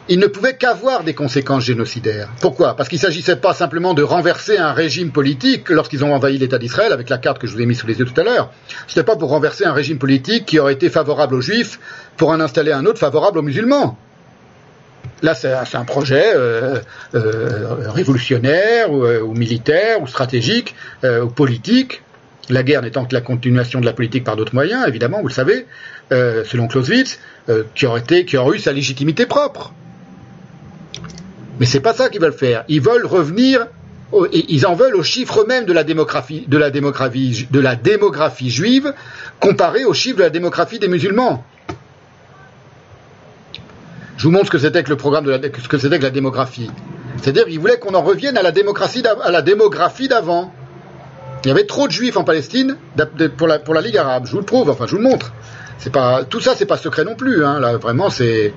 il 0.07 0.19
ne 0.19 0.27
pouvait 0.27 0.55
qu'avoir 0.55 1.03
des 1.03 1.13
conséquences 1.13 1.63
génocidaires. 1.63 2.29
Pourquoi? 2.39 2.75
Parce 2.75 2.89
qu'il 2.89 2.97
ne 2.97 3.01
s'agissait 3.01 3.37
pas 3.37 3.53
simplement 3.53 3.93
de 3.93 4.03
renverser 4.03 4.57
un 4.57 4.71
régime 4.71 5.11
politique 5.11 5.69
lorsqu'ils 5.69 6.03
ont 6.03 6.13
envahi 6.13 6.37
l'État 6.37 6.59
d'Israël, 6.59 6.93
avec 6.93 7.09
la 7.09 7.17
carte 7.17 7.39
que 7.39 7.47
je 7.47 7.53
vous 7.53 7.61
ai 7.61 7.65
mise 7.65 7.79
sous 7.79 7.87
les 7.87 7.97
yeux 7.97 8.05
tout 8.05 8.19
à 8.19 8.23
l'heure. 8.23 8.51
Ce 8.87 8.93
n'était 8.93 9.05
pas 9.05 9.15
pour 9.15 9.29
renverser 9.29 9.65
un 9.65 9.73
régime 9.73 9.97
politique 9.97 10.45
qui 10.45 10.59
aurait 10.59 10.73
été 10.73 10.89
favorable 10.89 11.35
aux 11.35 11.41
juifs 11.41 11.79
pour 12.17 12.29
en 12.29 12.39
installer 12.39 12.71
un 12.71 12.85
autre 12.85 12.99
favorable 12.99 13.39
aux 13.39 13.43
musulmans. 13.43 13.97
Là, 15.21 15.33
c'est 15.33 15.75
un 15.75 15.85
projet 15.85 16.33
euh, 16.35 16.79
euh, 17.13 17.89
révolutionnaire 17.89 18.87
euh, 18.91 19.21
ou, 19.21 19.33
militaire 19.33 20.01
ou 20.01 20.07
stratégique 20.07 20.75
ou 21.03 21.27
politique. 21.27 22.01
La 22.49 22.61
guerre 22.61 22.83
n'étant 22.83 23.05
que 23.05 23.13
la 23.15 23.21
continuation 23.21 23.79
de 23.79 23.85
la 23.85 23.93
politique 23.93 24.23
par 24.23 24.35
d'autres 24.35 24.53
moyens, 24.53 24.87
évidemment, 24.87 25.21
vous 25.21 25.29
le 25.29 25.33
savez, 25.33 25.65
selon 26.11 26.67
Clausewitz, 26.67 27.19
qui 27.73 27.87
aurait 27.87 28.01
été, 28.01 28.25
qui 28.25 28.37
aurait 28.37 28.57
eu 28.57 28.59
sa 28.59 28.71
légitimité 28.71 29.25
propre. 29.25 29.73
Mais 31.59 31.65
c'est 31.65 31.79
pas 31.79 31.93
ça 31.93 32.09
qu'ils 32.09 32.21
veulent 32.21 32.33
faire. 32.33 32.65
Ils 32.67 32.81
veulent 32.81 33.05
revenir, 33.05 33.67
ils 34.31 34.65
en 34.65 34.75
veulent 34.75 34.95
aux 34.95 35.03
chiffres 35.03 35.45
même 35.47 35.65
de 35.65 35.73
la 35.73 35.83
démographie, 35.83 36.45
de 36.47 36.57
la 36.57 36.69
démographie, 36.69 37.47
de 37.49 37.59
la 37.59 37.75
démographie 37.75 38.49
juive 38.49 38.93
comparé 39.39 39.85
aux 39.85 39.93
chiffres 39.93 40.17
de 40.17 40.23
la 40.23 40.29
démographie 40.29 40.79
des 40.79 40.87
musulmans. 40.87 41.43
Je 44.17 44.23
vous 44.23 44.31
montre 44.31 44.45
ce 44.45 44.51
que 44.51 44.57
c'était 44.57 44.83
que 44.83 44.89
le 44.89 44.97
programme 44.97 45.25
de 45.25 45.31
la, 45.31 45.37
ce 45.41 45.67
que 45.67 45.77
c'était 45.77 45.97
que 45.97 46.03
la 46.03 46.09
démographie. 46.09 46.71
C'est-à-dire 47.21 47.45
qu'ils 47.45 47.59
voulaient 47.59 47.79
qu'on 47.79 47.93
en 47.93 48.01
revienne 48.01 48.37
à 48.37 48.43
la 48.43 48.51
démocratie, 48.51 49.03
à 49.23 49.31
la 49.31 49.41
démographie 49.41 50.07
d'avant. 50.07 50.53
Il 51.43 51.49
y 51.49 51.51
avait 51.51 51.65
trop 51.65 51.87
de 51.87 51.91
juifs 51.91 52.17
en 52.17 52.23
Palestine 52.23 52.77
pour 53.37 53.47
la, 53.47 53.59
pour 53.59 53.73
la 53.73 53.81
Ligue 53.81 53.97
arabe. 53.97 54.25
Je 54.25 54.31
vous 54.31 54.39
le 54.39 54.45
prouve, 54.45 54.69
enfin 54.69 54.85
je 54.87 54.91
vous 54.91 55.01
le 55.01 55.03
montre. 55.03 55.33
C'est 55.77 55.91
pas, 55.91 56.23
tout 56.23 56.39
ça, 56.39 56.55
c'est 56.55 56.65
pas 56.65 56.77
secret 56.77 57.03
non 57.03 57.15
plus. 57.15 57.45
Hein. 57.45 57.59
Là, 57.59 57.77
vraiment, 57.77 58.09
c'est, 58.09 58.53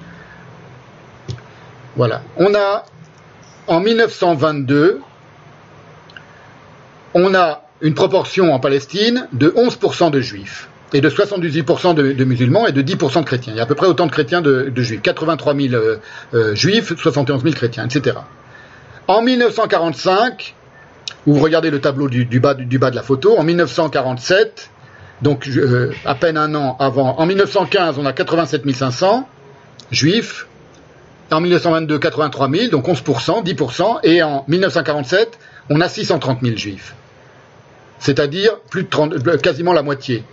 voilà. 1.99 2.23
On 2.37 2.55
a, 2.55 2.85
en 3.67 3.81
1922, 3.81 5.01
on 7.13 7.35
a 7.35 7.65
une 7.81 7.95
proportion 7.95 8.55
en 8.55 8.61
Palestine 8.61 9.27
de 9.33 9.51
11% 9.51 10.13
de 10.13 10.21
juifs 10.21 10.69
et 10.93 11.01
de 11.01 11.11
78% 11.11 11.95
de, 11.95 12.25
musulmans 12.25 12.69
et 12.69 12.73
de 12.73 12.83
10% 12.83 13.21
de 13.21 13.25
chrétiens. 13.25 13.53
Il 13.53 13.57
y 13.57 13.61
a 13.61 13.65
à 13.65 13.67
peu 13.67 13.75
près 13.75 13.89
autant 13.89 14.07
de 14.07 14.13
chrétiens 14.13 14.41
de, 14.41 14.73
juifs. 14.77 15.03
83 15.03 15.57
000 15.57 15.75
euh, 15.75 15.97
euh, 16.35 16.55
juifs, 16.55 16.95
71 16.97 17.43
000 17.43 17.55
chrétiens, 17.57 17.87
etc. 17.87 18.19
En 19.09 19.21
1945, 19.21 20.55
vous 21.27 21.41
regardez 21.41 21.71
le 21.71 21.81
tableau 21.81 22.09
du, 22.09 22.25
bas, 22.39 22.55
du, 22.55 22.79
bas, 22.79 22.91
de 22.93 22.97
la 22.97 23.03
photo, 23.03 23.37
en 23.37 23.43
1947, 23.43 24.71
donc 25.21 25.49
euh, 25.49 25.91
à 26.05 26.15
peine 26.15 26.37
un 26.37 26.55
an 26.55 26.77
avant, 26.79 27.19
en 27.19 27.27
1915, 27.27 27.99
on 27.99 28.07
a 28.07 28.13
87 28.13 28.71
500 28.73 29.29
juifs, 29.91 30.47
en 31.31 31.41
1922, 31.41 31.99
83 31.99 32.51
000, 32.51 32.71
donc 32.71 32.89
11%, 32.89 33.45
10%, 33.45 33.99
et 34.03 34.23
en 34.23 34.45
1947, 34.49 35.39
on 35.71 35.81
a 35.81 35.89
630 35.89 36.41
000 36.43 36.57
juifs. 36.57 36.95
C'est-à-dire 37.99 38.59
plus 38.71 38.85
de 38.85 38.89
30, 38.89 39.15
euh, 39.27 39.37
quasiment 39.39 39.73
la 39.73 39.83
moitié. 39.83 40.25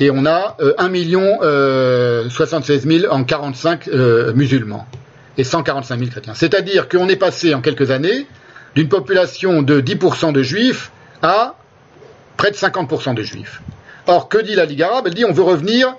Et 0.00 0.10
on 0.10 0.24
a 0.26 0.56
1 0.78 0.88
million 0.88 1.38
76 1.42 2.86
000 2.86 3.12
en 3.12 3.24
45 3.24 3.88
euh, 3.88 4.32
musulmans 4.32 4.86
et 5.38 5.44
145 5.44 5.98
000 5.98 6.10
chrétiens. 6.10 6.34
C'est-à-dire 6.34 6.88
qu'on 6.88 7.08
est 7.08 7.16
passé 7.16 7.54
en 7.54 7.60
quelques 7.60 7.90
années 7.90 8.26
d'une 8.74 8.88
population 8.88 9.62
de 9.62 9.80
10% 9.80 10.32
de 10.32 10.42
juifs 10.42 10.90
à 11.20 11.54
près 12.36 12.50
de 12.50 12.56
50% 12.56 13.14
de 13.14 13.22
juifs. 13.22 13.60
Or, 14.06 14.28
que 14.28 14.38
dit 14.38 14.54
la 14.54 14.64
Ligue 14.64 14.82
arabe? 14.82 15.06
Elle 15.06 15.14
dit 15.14 15.24
on 15.24 15.32
veut 15.32 15.42
revenir 15.42 15.94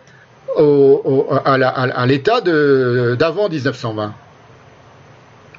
à 0.57 2.05
l'état 2.05 2.41
d'avant 2.41 3.49
1920. 3.49 4.13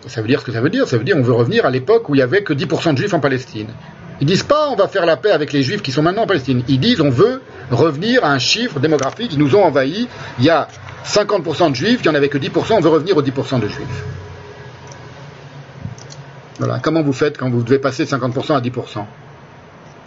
Ça 0.07 0.21
veut 0.21 0.29
dire 0.29 0.41
ce 0.41 0.45
que 0.45 0.53
ça 0.53 0.61
veut 0.61 0.71
dire. 0.71 0.87
Ça 0.87 0.99
veut 0.99 1.05
dire 1.05 1.17
on 1.17 1.23
veut 1.23 1.33
revenir 1.33 1.65
à 1.65 1.71
l'époque 1.71 2.09
où 2.09 2.15
il 2.15 2.19
y 2.19 2.23
avait 2.23 2.43
que 2.43 2.53
10% 2.53 2.93
de 2.93 2.99
juifs 2.99 3.15
en 3.15 3.21
Palestine. 3.21 3.69
Ils 4.21 4.27
disent 4.27 4.43
pas 4.43 4.69
on 4.69 4.77
va 4.77 4.87
faire 4.87 5.07
la 5.07 5.17
paix 5.17 5.31
avec 5.31 5.53
les 5.53 5.63
juifs 5.63 5.83
qui 5.83 5.93
sont 5.93 6.03
maintenant 6.03 6.23
en 6.23 6.27
Palestine. 6.27 6.63
Ils 6.69 6.79
disent 6.79 7.01
on 7.01 7.11
veut 7.11 7.41
revenir 7.71 8.25
à 8.25 8.33
un 8.33 8.39
chiffre 8.39 8.79
démographique. 8.81 9.33
Ils 9.33 9.39
nous 9.39 9.57
ont 9.57 9.65
envahis. 9.65 10.09
Il 10.39 10.45
y 10.45 10.51
a 10.51 10.69
50% 11.05 11.71
de 11.71 11.75
juifs, 11.75 12.01
il 12.03 12.09
n'y 12.09 12.09
en 12.09 12.15
avait 12.15 12.29
que 12.29 12.39
10%, 12.39 12.75
on 12.75 12.81
veut 12.81 12.89
revenir 12.89 13.17
aux 13.17 13.23
10% 13.23 13.61
de 13.61 13.69
juifs. 13.69 14.05
Voilà. 16.59 16.79
Comment 16.83 17.03
vous 17.03 17.13
faites 17.13 17.37
quand 17.37 17.51
vous 17.51 17.63
devez 17.63 17.79
passer 17.79 18.05
de 18.05 18.11
50% 18.11 18.57
à 18.57 18.61
10% 18.61 19.05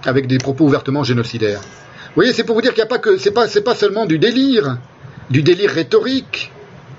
Avec 0.06 0.28
des 0.28 0.38
propos 0.38 0.66
ouvertement 0.66 1.04
génocidaires. 1.04 1.62
Voyez, 2.18 2.34
c'est 2.34 2.44
pour 2.44 2.56
vous 2.56 2.64
dire 2.64 2.74
qu'il 2.74 2.82
n'y 2.82 2.88
a 2.88 2.90
pas 2.90 2.98
que, 2.98 3.20
c'est 3.20 3.30
pas, 3.30 3.46
pas 3.64 3.76
seulement 3.76 4.08
du 4.08 4.18
délire, 4.18 4.80
du 5.30 5.44
délire 5.44 5.70
rhétorique, 5.70 6.52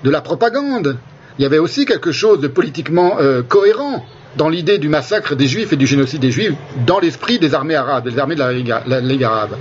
de 0.05 0.09
la 0.09 0.21
propagande. 0.21 0.97
Il 1.37 1.41
y 1.41 1.45
avait 1.45 1.57
aussi 1.57 1.85
quelque 1.85 2.13
chose 2.13 2.39
de 2.39 2.47
politiquement 2.47 3.17
euh, 3.19 3.41
cohérent 3.43 4.05
dans 4.37 4.47
l'idée 4.47 4.77
du 4.77 4.87
massacre 4.87 5.35
des 5.35 5.45
juifs 5.45 5.73
et 5.73 5.75
du 5.75 5.85
génocide 5.85 6.21
des 6.21 6.31
juifs 6.31 6.53
dans 6.87 7.01
l'esprit 7.01 7.37
des 7.37 7.53
armées 7.53 7.75
arabes, 7.75 8.07
des 8.09 8.17
armées 8.17 8.35
de 8.35 8.39
la 8.39 9.01
Ligue 9.01 9.23
arabe. 9.25 9.57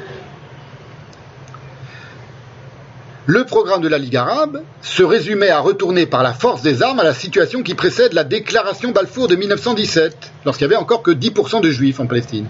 Le 3.27 3.43
programme 3.43 3.81
de 3.81 3.89
la 3.89 3.99
Ligue 3.99 4.15
arabe 4.15 4.63
se 4.81 5.03
résumait 5.03 5.51
à 5.51 5.59
retourner 5.59 6.07
par 6.07 6.23
la 6.23 6.35
force 6.35 6.63
des 6.63 6.85
armes 6.85 7.01
à 7.01 7.05
la 7.05 7.15
situation 7.15 7.65
qui 7.65 7.75
précède 7.75 8.13
la 8.13 8.23
déclaration 8.23 8.93
Balfour 8.93 9.27
de 9.27 9.35
1917, 9.35 10.31
lorsqu'il 10.45 10.69
n'y 10.69 10.75
avait 10.75 10.81
encore 10.81 11.03
que 11.03 11.11
10% 11.11 11.61
de 11.63 11.71
juifs 11.73 11.99
en 11.99 12.07
Palestine. 12.07 12.47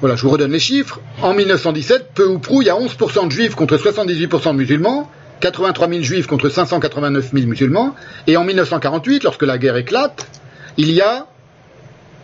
Voilà, 0.00 0.16
je 0.16 0.22
vous 0.22 0.30
redonne 0.30 0.52
les 0.52 0.58
chiffres. 0.58 1.00
En 1.20 1.34
1917, 1.34 2.12
peu 2.14 2.26
ou 2.26 2.38
prou, 2.38 2.62
il 2.62 2.66
y 2.66 2.70
a 2.70 2.74
11% 2.74 3.26
de 3.26 3.32
juifs 3.32 3.54
contre 3.54 3.76
78% 3.76 4.52
de 4.52 4.56
musulmans, 4.56 5.10
83 5.40 5.88
000 5.88 6.02
juifs 6.02 6.26
contre 6.26 6.48
589 6.48 7.32
000 7.34 7.46
musulmans, 7.46 7.94
et 8.26 8.36
en 8.38 8.44
1948, 8.44 9.24
lorsque 9.24 9.42
la 9.42 9.58
guerre 9.58 9.76
éclate, 9.76 10.26
il 10.78 10.90
y 10.90 11.02
a 11.02 11.26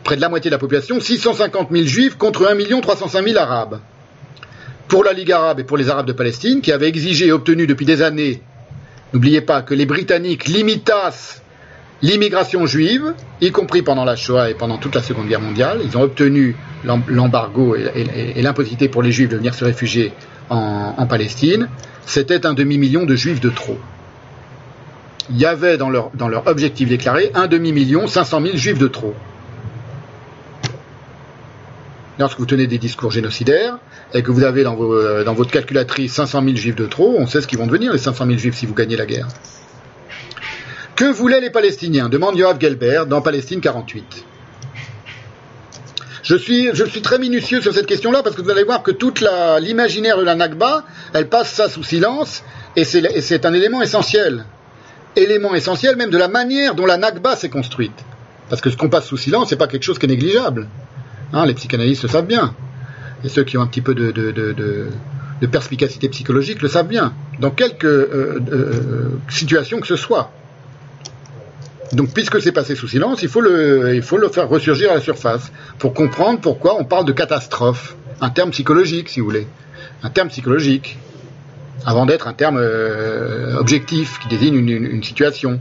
près 0.05 0.17
de 0.17 0.23
la 0.23 0.31
moitié 0.31 0.51
de 0.51 0.55
la 0.55 0.59
population, 0.59 1.01
650 1.01 1.69
000 1.71 1.85
juifs 1.85 2.17
contre 2.17 2.47
1 2.47 2.81
305 2.81 3.27
000 3.27 3.39
arabes. 3.39 3.81
Pour 4.89 5.05
la 5.05 5.13
Ligue 5.13 5.33
arabe 5.33 5.61
et 5.61 5.65
pour 5.65 5.77
les 5.77 5.91
arabes 5.91 6.07
de 6.07 6.13
Palestine, 6.13 6.63
qui 6.63 6.73
avaient 6.73 6.89
exigé 6.89 7.27
et 7.27 7.33
obtenu 7.33 7.67
depuis 7.67 7.85
des 7.85 8.01
années, 8.01 8.41
n'oubliez 9.13 9.43
pas 9.43 9.61
que 9.61 9.75
les 9.75 9.85
Britanniques 9.85 10.47
limitassent 10.47 11.43
l'immigration 12.03 12.67
juive, 12.67 13.15
y 13.41 13.51
compris 13.51 13.83
pendant 13.83 14.05
la 14.05 14.17
Shoah 14.17 14.51
et 14.51 14.55
pendant 14.55 14.79
toute 14.79 14.95
la 14.95 15.03
Seconde 15.03 15.29
Guerre 15.29 15.41
mondiale. 15.41 15.81
Ils 15.85 15.97
ont 15.97 16.03
obtenu 16.03 16.57
l'embargo 16.85 17.75
et, 17.77 18.41
l'impossibilité 18.43 18.89
pour 18.89 19.03
les 19.03 19.13
juifs 19.13 19.29
de 19.29 19.37
venir 19.37 19.55
se 19.55 19.65
réfugier 19.65 20.13
en, 20.51 21.07
Palestine. 21.07 21.69
C'était 22.05 22.47
un 22.47 22.55
demi-million 22.55 23.05
de 23.05 23.17
juifs 23.17 23.41
de 23.41 23.51
trop. 23.51 23.79
Il 25.31 25.39
y 25.39 25.47
avait 25.47 25.77
dans 25.77 25.91
leur, 25.91 26.11
dans 26.15 26.29
leur 26.29 26.47
objectif 26.47 26.89
déclaré 26.89 27.33
un 27.35 27.49
demi-million, 27.49 28.07
500 28.07 28.43
000 28.43 28.57
juifs 28.57 28.79
de 28.79 28.87
trop 28.87 29.15
lorsque 32.19 32.39
vous 32.39 32.47
tenez 32.47 32.67
des 32.67 32.79
discours 32.79 33.11
génocidaires 33.11 33.79
et 34.15 34.23
que 34.23 34.31
vous 34.31 34.45
avez 34.45 34.63
dans, 34.63 34.77
euh, 34.81 35.25
dans 35.25 35.35
votre 35.35 35.51
calculatrice 35.51 36.13
500 36.15 36.43
000 36.45 36.57
juifs 36.57 36.77
de 36.77 36.87
trop, 36.87 37.17
on 37.19 37.27
sait 37.27 37.41
ce 37.41 37.47
qu'ils 37.47 37.59
vont 37.59 37.67
devenir 37.67 37.93
les 37.93 37.99
500 37.99 38.27
000 38.27 38.39
juifs 38.39 38.57
si 38.57 38.67
vous 38.67 38.75
gagnez 38.75 38.97
la 38.97 39.07
guerre. 39.07 39.29
Que 40.97 41.05
voulaient 41.05 41.43
les 41.43 41.51
Palestiniens 41.51 42.09
demande 42.09 42.39
Yoav 42.39 42.59
Gelber 42.59 43.03
dans 43.07 43.21
Palestine 43.21 43.61
48. 43.61 44.25
Je 46.23 46.35
suis, 46.35 46.71
je 46.73 46.85
suis 46.85 47.03
très 47.03 47.19
minutieux 47.19 47.61
sur 47.61 47.75
cette 47.75 47.85
question-là 47.85 48.23
parce 48.23 48.35
que 48.35 48.41
vous 48.41 48.49
allez 48.51 48.65
voir 48.65 48.83
que 48.83 48.91
toute 48.91 49.23
l'imaginaire 49.61 50.17
de 50.17 50.25
la 50.25 50.35
Nakba, 50.35 50.85
elle 51.13 51.29
passe 51.29 51.53
ça 51.53 51.69
sous 51.69 51.83
silence 51.83 52.43
et 52.77 52.85
c'est 52.85 53.45
un 53.45 53.53
élément 53.53 53.83
essentiel. 53.83 54.47
Élément 55.17 55.55
essentiel 55.55 55.97
même 55.97 56.11
de 56.11 56.17
la 56.17 56.29
manière 56.29 56.75
dont 56.75 56.87
la 56.87 56.97
Nakba 56.97 57.37
s'est 57.37 57.51
construite. 57.51 58.05
Parce 58.49 58.63
que 58.63 58.71
ce 58.71 58.77
qu'on 58.79 58.89
passe 58.89 59.07
sous 59.07 59.19
silence, 59.19 59.51
c'est 59.51 59.57
pas 59.57 59.69
quelque 59.69 59.83
chose 59.83 59.99
qui 59.99 60.07
est 60.07 60.09
négligeable. 60.09 60.67
Hein, 61.35 61.45
les 61.45 61.55
psychanalystes 61.55 62.05
le 62.05 62.09
savent 62.09 62.27
bien. 62.27 62.55
Et 63.23 63.29
ceux 63.29 63.45
qui 63.45 63.59
ont 63.59 63.63
un 63.63 63.67
petit 63.67 63.83
peu 63.83 63.95
de, 63.95 64.13
de, 64.13 65.47
perspicacité 65.47 66.09
psychologique 66.09 66.63
le 66.63 66.69
savent 66.69 66.89
bien. 66.89 67.13
Dans 67.39 67.51
quelque 67.51 67.87
euh, 67.87 68.41
euh, 68.51 69.11
situation 69.29 69.79
que 69.79 69.87
ce 69.87 69.97
soit. 69.97 70.33
Donc, 71.93 72.13
puisque 72.13 72.41
c'est 72.41 72.53
passé 72.53 72.75
sous 72.75 72.89
silence, 72.89 73.23
il 73.23 73.29
faut, 73.29 73.41
le, 73.41 73.95
il 73.95 74.03
faut 74.03 74.19
le 74.19 74.29
faire 74.29 74.49
ressurgir 74.49 74.91
à 74.91 74.95
la 74.95 75.01
surface 75.01 75.53
pour 75.79 75.95
comprendre 75.95 76.41
pourquoi 76.41 76.77
on 76.79 76.85
parle 76.85 77.05
de 77.05 77.13
catastrophe. 77.13 77.97
Un 78.21 78.31
terme 78.31 78.51
psychologique, 78.51 79.09
si 79.09 79.21
vous 79.21 79.27
voulez. 79.27 79.47
Un 80.03 80.11
terme 80.11 80.29
psychologique. 80.29 80.99
Avant 81.85 82.07
d'être 82.07 82.27
un 82.27 82.33
terme 82.33 82.59
euh, 82.59 83.57
objectif 83.59 84.19
qui 84.19 84.29
désigne 84.29 84.57
une, 84.57 85.03
situation. 85.05 85.61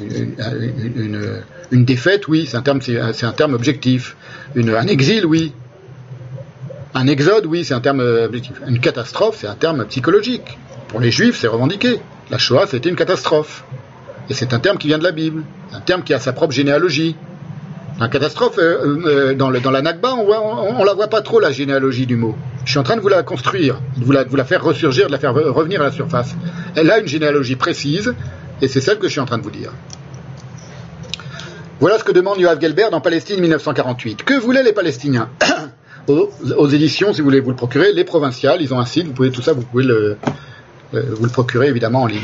une 0.00 1.84
défaite, 1.84 2.26
oui, 2.26 2.46
c'est 2.50 2.56
un 2.56 2.62
terme, 2.62 2.80
c'est 2.80 3.26
un 3.26 3.32
terme 3.32 3.54
objectif. 3.54 4.16
un 4.56 4.86
exil, 4.86 5.26
oui. 5.26 5.52
Un 6.94 7.06
exode, 7.06 7.46
oui, 7.46 7.64
c'est 7.64 7.74
un 7.74 7.80
terme 7.80 8.00
objectif. 8.00 8.56
Une 8.66 8.80
catastrophe, 8.80 9.36
c'est 9.40 9.46
un 9.46 9.54
terme 9.54 9.84
psychologique. 9.86 10.58
Pour 10.88 11.00
les 11.00 11.12
juifs, 11.12 11.38
c'est 11.38 11.48
revendiqué. 11.48 12.00
La 12.30 12.38
Shoah, 12.38 12.66
c'était 12.66 12.88
une 12.88 12.96
catastrophe. 12.96 13.64
Et 14.30 14.34
c'est 14.34 14.52
un 14.52 14.58
terme 14.58 14.78
qui 14.78 14.88
vient 14.88 14.98
de 14.98 15.04
la 15.04 15.12
Bible, 15.12 15.42
un 15.72 15.80
terme 15.80 16.02
qui 16.02 16.12
a 16.12 16.18
sa 16.18 16.32
propre 16.32 16.52
généalogie. 16.52 17.16
La 17.98 18.08
catastrophe, 18.08 18.58
euh, 18.58 19.00
euh, 19.06 19.34
dans, 19.34 19.50
le, 19.50 19.60
dans, 19.60 19.70
la 19.70 19.82
Nakba, 19.82 20.14
on, 20.14 20.78
ne 20.78 20.86
la 20.86 20.94
voit 20.94 21.08
pas 21.08 21.20
trop, 21.20 21.40
la 21.40 21.50
généalogie 21.50 22.06
du 22.06 22.16
mot. 22.16 22.36
Je 22.64 22.70
suis 22.70 22.78
en 22.78 22.84
train 22.84 22.96
de 22.96 23.00
vous 23.00 23.08
la 23.08 23.22
construire, 23.22 23.80
de 23.96 24.04
vous 24.04 24.12
la, 24.12 24.44
faire 24.44 24.62
ressurgir, 24.62 25.06
de 25.08 25.12
la 25.12 25.18
faire 25.18 25.34
revenir 25.34 25.80
à 25.80 25.84
la 25.84 25.90
surface. 25.90 26.36
Elle 26.76 26.90
a 26.90 26.98
une 26.98 27.08
généalogie 27.08 27.56
précise, 27.56 28.14
et 28.62 28.68
c'est 28.68 28.80
celle 28.80 28.98
que 28.98 29.06
je 29.06 29.12
suis 29.12 29.20
en 29.20 29.24
train 29.24 29.38
de 29.38 29.42
vous 29.42 29.50
dire. 29.50 29.72
Voilà 31.80 31.98
ce 31.98 32.04
que 32.04 32.12
demande 32.12 32.38
Yoav 32.38 32.60
Gelber 32.60 32.88
dans 32.90 33.00
Palestine 33.00 33.40
1948. 33.40 34.22
Que 34.24 34.34
voulaient 34.34 34.62
les 34.62 34.72
Palestiniens 34.72 35.28
aux, 36.08 36.68
éditions, 36.68 37.12
si 37.12 37.20
vous 37.20 37.24
voulez 37.24 37.40
vous 37.40 37.50
le 37.50 37.56
procurer, 37.56 37.92
les 37.92 38.04
provinciales, 38.04 38.62
ils 38.62 38.72
ont 38.74 38.78
un 38.78 38.86
site, 38.86 39.06
vous 39.06 39.12
pouvez 39.12 39.30
tout 39.30 39.42
ça, 39.42 39.52
vous 39.52 39.62
pouvez 39.62 39.84
le, 39.84 40.16
euh, 40.94 41.02
vous 41.10 41.24
le 41.24 41.30
procurer 41.30 41.68
évidemment 41.68 42.02
en 42.02 42.06
ligne. 42.06 42.20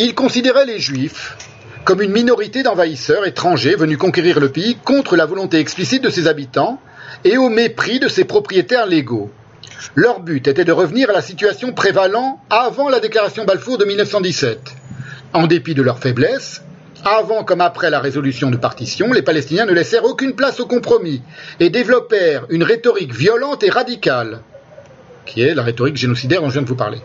Ils 0.00 0.14
considéraient 0.14 0.66
les 0.66 0.78
Juifs 0.78 1.36
comme 1.84 2.02
une 2.02 2.12
minorité 2.12 2.62
d'envahisseurs 2.62 3.26
étrangers 3.26 3.74
venus 3.74 3.98
conquérir 3.98 4.38
le 4.38 4.50
pays 4.50 4.76
contre 4.84 5.16
la 5.16 5.26
volonté 5.26 5.58
explicite 5.58 6.04
de 6.04 6.10
ses 6.10 6.28
habitants 6.28 6.80
et 7.24 7.36
au 7.36 7.48
mépris 7.48 7.98
de 7.98 8.06
ses 8.06 8.24
propriétaires 8.24 8.86
légaux. 8.86 9.30
Leur 9.96 10.20
but 10.20 10.46
était 10.46 10.64
de 10.64 10.70
revenir 10.70 11.10
à 11.10 11.14
la 11.14 11.22
situation 11.22 11.72
prévalant 11.72 12.40
avant 12.48 12.88
la 12.88 13.00
déclaration 13.00 13.44
Balfour 13.44 13.78
de 13.78 13.86
1917. 13.86 14.60
En 15.32 15.46
dépit 15.46 15.74
de 15.74 15.82
leur 15.82 15.98
faiblesse, 15.98 16.62
avant 17.04 17.42
comme 17.42 17.60
après 17.60 17.90
la 17.90 17.98
résolution 17.98 18.50
de 18.50 18.56
partition, 18.56 19.12
les 19.12 19.22
Palestiniens 19.22 19.66
ne 19.66 19.72
laissèrent 19.72 20.04
aucune 20.04 20.34
place 20.34 20.60
au 20.60 20.66
compromis 20.66 21.22
et 21.58 21.70
développèrent 21.70 22.46
une 22.50 22.62
rhétorique 22.62 23.14
violente 23.14 23.64
et 23.64 23.70
radicale, 23.70 24.42
qui 25.26 25.42
est 25.42 25.54
la 25.54 25.62
rhétorique 25.62 25.96
génocidaire 25.96 26.40
dont 26.40 26.48
je 26.48 26.54
viens 26.54 26.62
de 26.62 26.68
vous 26.68 26.76
parler. 26.76 26.98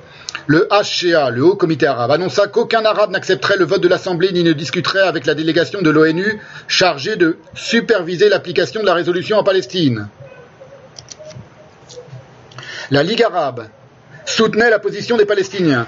Le 0.47 0.67
HCA, 0.69 1.29
le 1.29 1.43
Haut 1.43 1.55
Comité 1.55 1.87
arabe, 1.87 2.11
annonça 2.11 2.47
qu'aucun 2.47 2.83
arabe 2.83 3.11
n'accepterait 3.11 3.57
le 3.57 3.65
vote 3.65 3.81
de 3.81 3.87
l'Assemblée 3.87 4.31
ni 4.31 4.43
ne 4.43 4.51
discuterait 4.51 5.07
avec 5.07 5.25
la 5.25 5.35
délégation 5.35 5.81
de 5.81 5.89
l'ONU 5.89 6.39
chargée 6.67 7.15
de 7.15 7.37
superviser 7.55 8.29
l'application 8.29 8.81
de 8.81 8.85
la 8.85 8.93
résolution 8.93 9.37
en 9.37 9.43
Palestine. 9.43 10.09
La 12.91 13.03
Ligue 13.03 13.23
arabe 13.23 13.67
soutenait 14.25 14.69
la 14.69 14.79
position 14.79 15.17
des 15.17 15.25
Palestiniens 15.25 15.87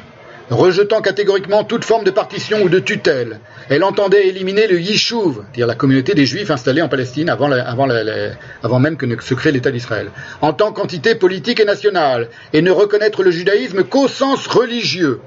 rejetant 0.49 1.01
catégoriquement 1.01 1.63
toute 1.63 1.83
forme 1.85 2.03
de 2.03 2.11
partition 2.11 2.61
ou 2.63 2.69
de 2.69 2.79
tutelle. 2.79 3.39
Elle 3.69 3.83
entendait 3.83 4.27
éliminer 4.27 4.67
le 4.67 4.79
Yishuv, 4.79 5.41
c'est-à-dire 5.43 5.67
la 5.67 5.75
communauté 5.75 6.13
des 6.13 6.25
Juifs 6.25 6.51
installés 6.51 6.81
en 6.81 6.89
Palestine 6.89 7.29
avant, 7.29 7.49
avant 7.51 8.79
même 8.79 8.97
que 8.97 9.05
ne 9.05 9.19
se 9.19 9.33
crée 9.33 9.51
l'État 9.51 9.71
d'Israël, 9.71 10.11
en 10.41 10.53
tant 10.53 10.71
qu'entité 10.71 11.15
politique 11.15 11.59
et 11.59 11.65
nationale, 11.65 12.29
et 12.53 12.61
ne 12.61 12.71
reconnaître 12.71 13.23
le 13.23 13.31
judaïsme 13.31 13.83
qu'au 13.83 14.07
sens 14.07 14.47
religieux. 14.47 15.19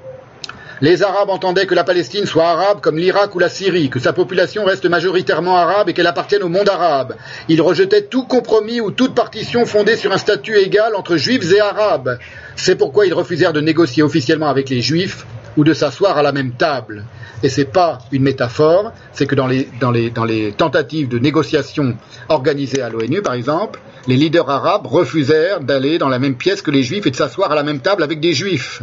Les 0.81 1.03
Arabes 1.03 1.29
entendaient 1.29 1.65
que 1.65 1.75
la 1.75 1.83
Palestine 1.83 2.25
soit 2.25 2.47
arabe 2.47 2.79
comme 2.79 2.97
l'Irak 2.97 3.35
ou 3.35 3.39
la 3.39 3.49
Syrie, 3.49 3.89
que 3.89 3.99
sa 3.99 4.13
population 4.13 4.63
reste 4.63 4.85
majoritairement 4.85 5.57
arabe 5.57 5.89
et 5.89 5.93
qu'elle 5.93 6.07
appartienne 6.07 6.41
au 6.41 6.47
monde 6.47 6.69
arabe. 6.69 7.15
Ils 7.49 7.61
rejetaient 7.61 8.03
tout 8.03 8.23
compromis 8.23 8.79
ou 8.79 8.89
toute 8.89 9.13
partition 9.13 9.65
fondée 9.65 9.97
sur 9.97 10.13
un 10.13 10.17
statut 10.17 10.55
égal 10.55 10.95
entre 10.95 11.17
juifs 11.17 11.51
et 11.51 11.59
arabes. 11.59 12.17
C'est 12.55 12.77
pourquoi 12.77 13.05
ils 13.05 13.13
refusèrent 13.13 13.51
de 13.51 13.59
négocier 13.59 14.03
officiellement 14.03 14.47
avec 14.47 14.69
les 14.69 14.79
juifs 14.79 15.25
ou 15.57 15.65
de 15.65 15.73
s'asseoir 15.73 16.17
à 16.17 16.23
la 16.23 16.31
même 16.31 16.53
table. 16.53 17.03
Et 17.43 17.49
c'est 17.49 17.65
pas 17.65 17.99
une 18.13 18.23
métaphore, 18.23 18.93
c'est 19.11 19.25
que 19.25 19.35
dans 19.35 19.47
les, 19.47 19.67
dans, 19.81 19.91
les, 19.91 20.09
dans 20.09 20.23
les 20.23 20.53
tentatives 20.53 21.09
de 21.09 21.19
négociation 21.19 21.97
organisées 22.29 22.81
à 22.81 22.89
l'ONU, 22.89 23.21
par 23.21 23.33
exemple, 23.33 23.81
les 24.07 24.15
leaders 24.15 24.49
arabes 24.49 24.87
refusèrent 24.87 25.59
d'aller 25.59 25.97
dans 25.97 26.07
la 26.07 26.19
même 26.19 26.35
pièce 26.35 26.61
que 26.61 26.71
les 26.71 26.83
juifs 26.83 27.05
et 27.05 27.11
de 27.11 27.17
s'asseoir 27.17 27.51
à 27.51 27.55
la 27.55 27.63
même 27.63 27.81
table 27.81 28.03
avec 28.03 28.21
des 28.21 28.31
juifs. 28.31 28.81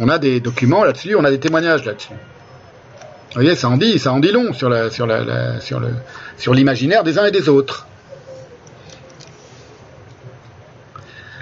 On 0.00 0.08
a 0.08 0.18
des 0.18 0.40
documents 0.40 0.84
là-dessus, 0.84 1.14
on 1.14 1.24
a 1.24 1.30
des 1.30 1.40
témoignages 1.40 1.84
là-dessus. 1.84 2.12
Vous 2.12 3.42
voyez, 3.42 3.54
ça 3.54 3.68
en 3.68 3.76
dit, 3.76 3.98
ça 3.98 4.12
en 4.12 4.18
dit 4.18 4.32
long 4.32 4.52
sur 4.52 6.54
l'imaginaire 6.54 7.04
des 7.04 7.18
uns 7.18 7.26
et 7.26 7.30
des 7.30 7.48
autres. 7.48 7.86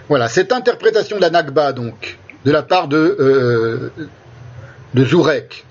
Voilà, 0.08 0.28
cette 0.28 0.52
interprétation 0.52 1.16
de 1.16 1.22
la 1.22 1.30
Nakba, 1.30 1.72
donc, 1.72 2.18
de 2.44 2.52
la 2.52 2.62
part 2.62 2.88
euh, 2.92 3.90
de 4.92 5.04
Zourek, 5.04 5.64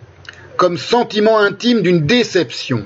comme 0.58 0.78
sentiment 0.78 1.40
intime 1.40 1.82
d'une 1.82 2.06
déception, 2.06 2.84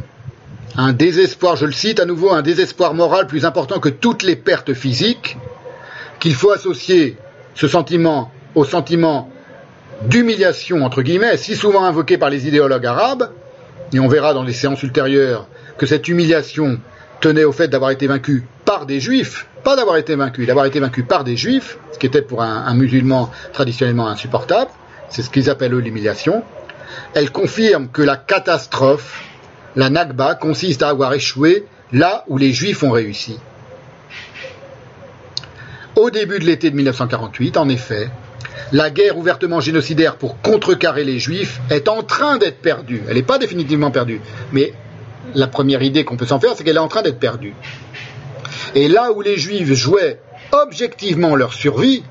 un 0.75 0.93
désespoir, 0.93 1.55
je 1.55 1.65
le 1.65 1.71
cite 1.71 1.99
à 1.99 2.05
nouveau, 2.05 2.31
un 2.31 2.41
désespoir 2.41 2.93
moral 2.93 3.27
plus 3.27 3.45
important 3.45 3.79
que 3.79 3.89
toutes 3.89 4.23
les 4.23 4.35
pertes 4.35 4.73
physiques, 4.73 5.37
qu'il 6.19 6.35
faut 6.35 6.51
associer 6.51 7.17
ce 7.55 7.67
sentiment 7.67 8.31
au 8.53 8.65
sentiment 8.65 9.31
d'humiliation, 10.03 10.83
entre 10.83 11.01
guillemets, 11.01 11.37
si 11.37 11.55
souvent 11.55 11.83
invoqué 11.83 12.17
par 12.17 12.29
les 12.29 12.47
idéologues 12.47 12.85
arabes, 12.85 13.31
et 13.93 13.99
on 13.99 14.07
verra 14.07 14.33
dans 14.33 14.43
les 14.43 14.53
séances 14.53 14.83
ultérieures 14.83 15.47
que 15.77 15.85
cette 15.85 16.07
humiliation 16.07 16.79
tenait 17.19 17.45
au 17.45 17.51
fait 17.51 17.67
d'avoir 17.67 17.91
été 17.91 18.07
vaincu 18.07 18.45
par 18.65 18.85
des 18.85 18.99
juifs, 18.99 19.47
pas 19.63 19.75
d'avoir 19.75 19.97
été 19.97 20.15
vaincu, 20.15 20.45
d'avoir 20.45 20.65
été 20.65 20.79
vaincu 20.79 21.03
par 21.03 21.23
des 21.23 21.35
juifs, 21.35 21.77
ce 21.91 21.99
qui 21.99 22.05
était 22.05 22.21
pour 22.21 22.41
un, 22.41 22.73
musulman 22.73 23.31
traditionnellement 23.53 24.07
insupportable, 24.07 24.71
c'est 25.09 25.21
ce 25.21 25.29
qu'ils 25.29 25.49
appellent 25.49 25.73
eux 25.73 25.79
l'humiliation, 25.79 26.43
elle 27.13 27.31
confirme 27.31 27.89
que 27.89 28.01
la 28.01 28.17
catastrophe, 28.17 29.23
la 29.75 29.89
Nakba, 29.89 30.35
consiste 30.35 30.83
à 30.83 30.89
avoir 30.89 31.13
échoué 31.13 31.65
là 31.91 32.23
où 32.27 32.37
les 32.37 32.51
juifs 32.51 32.83
ont 32.83 32.91
réussi. 32.91 33.39
Au 35.95 36.09
début 36.11 36.39
de 36.39 36.45
l'été 36.45 36.69
de 36.69 36.75
1948, 36.75 37.57
en 37.57 37.69
effet, 37.69 38.09
la 38.71 38.89
guerre 38.89 39.17
ouvertement 39.17 39.59
génocidaire 39.59 40.17
pour 40.17 40.41
contrecarrer 40.41 41.03
les 41.03 41.19
juifs 41.19 41.59
est 41.69 41.87
en 41.87 42.03
train 42.03 42.37
d'être 42.37 42.61
perdue. 42.61 43.01
Elle 43.07 43.15
n'est 43.15 43.23
pas 43.23 43.37
définitivement 43.37 43.91
perdue, 43.91 44.21
mais 44.51 44.73
la 45.33 45.47
première 45.47 45.83
idée 45.83 46.03
qu'on 46.03 46.17
peut 46.17 46.25
s'en 46.25 46.39
faire, 46.39 46.53
c'est 46.55 46.63
qu'elle 46.63 46.77
est 46.77 46.79
en 46.79 46.87
train 46.87 47.01
d'être 47.01 47.19
perdue. 47.19 47.53
Et 48.75 48.87
là 48.87 49.11
où 49.11 49.21
les 49.21 49.37
juifs 49.37 49.73
jouaient 49.73 50.19
objectivement 50.51 51.35
leur 51.35 51.53
survie, 51.53 52.03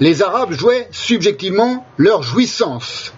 les 0.00 0.22
arabes 0.22 0.52
jouaient 0.52 0.88
subjectivement 0.90 1.86
leur 1.96 2.22
jouissance. 2.22 3.12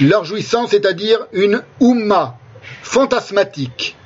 Leur 0.00 0.24
jouissance, 0.24 0.70
c'est-à-dire 0.70 1.26
une 1.32 1.62
umma 1.80 2.38
fantasmatique, 2.82 3.96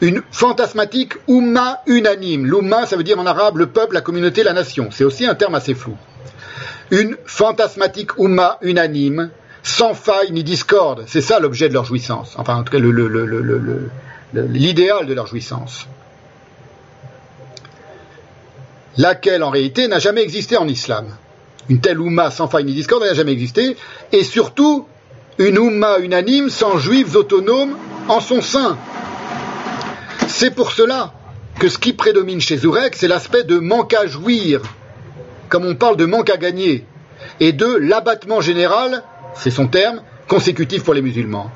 une 0.00 0.22
fantasmatique 0.30 1.14
umma 1.28 1.80
unanime. 1.86 2.46
L'umma, 2.46 2.86
ça 2.86 2.96
veut 2.96 3.04
dire 3.04 3.18
en 3.18 3.26
arabe 3.26 3.58
le 3.58 3.66
peuple, 3.66 3.94
la 3.94 4.00
communauté, 4.00 4.42
la 4.42 4.52
nation. 4.52 4.88
C'est 4.90 5.04
aussi 5.04 5.26
un 5.26 5.34
terme 5.34 5.54
assez 5.54 5.74
flou. 5.74 5.96
Une 6.90 7.16
fantasmatique 7.24 8.18
umma 8.18 8.58
unanime, 8.62 9.30
sans 9.62 9.94
faille 9.94 10.32
ni 10.32 10.44
discorde. 10.44 11.04
C'est 11.06 11.20
ça 11.20 11.40
l'objet 11.40 11.68
de 11.68 11.74
leur 11.74 11.84
jouissance. 11.84 12.34
Enfin, 12.36 12.56
en 12.56 12.62
tout 12.62 12.72
cas, 12.72 12.78
l'idéal 14.34 15.06
de 15.06 15.14
leur 15.14 15.26
jouissance. 15.26 15.86
Laquelle, 18.98 19.42
en 19.42 19.50
réalité, 19.50 19.88
n'a 19.88 19.98
jamais 19.98 20.22
existé 20.22 20.56
en 20.56 20.68
islam. 20.68 21.06
Une 21.68 21.80
telle 21.80 21.98
umma 21.98 22.30
sans 22.30 22.48
faille 22.48 22.64
ni 22.64 22.74
discorde 22.74 23.02
n'a 23.02 23.14
jamais 23.14 23.32
existé. 23.32 23.76
Et 24.12 24.24
surtout, 24.24 24.86
une 25.38 25.56
umma 25.56 25.98
unanime 25.98 26.48
sans 26.48 26.78
juifs 26.78 27.14
autonomes 27.16 27.76
en 28.08 28.20
son 28.20 28.40
sein. 28.40 28.78
C'est 30.28 30.50
pour 30.50 30.72
cela 30.72 31.12
que 31.58 31.68
ce 31.68 31.78
qui 31.78 31.92
prédomine 31.92 32.40
chez 32.40 32.58
Zourek, 32.58 32.94
c'est 32.94 33.08
l'aspect 33.08 33.44
de 33.44 33.58
manque 33.58 33.94
à 33.94 34.06
jouir, 34.06 34.60
comme 35.48 35.64
on 35.64 35.74
parle 35.74 35.96
de 35.96 36.04
manque 36.04 36.30
à 36.30 36.36
gagner, 36.36 36.84
et 37.40 37.52
de 37.52 37.66
l'abattement 37.66 38.40
général, 38.40 39.02
c'est 39.34 39.50
son 39.50 39.66
terme, 39.66 40.02
consécutif 40.28 40.84
pour 40.84 40.94
les 40.94 41.02
musulmans. 41.02 41.50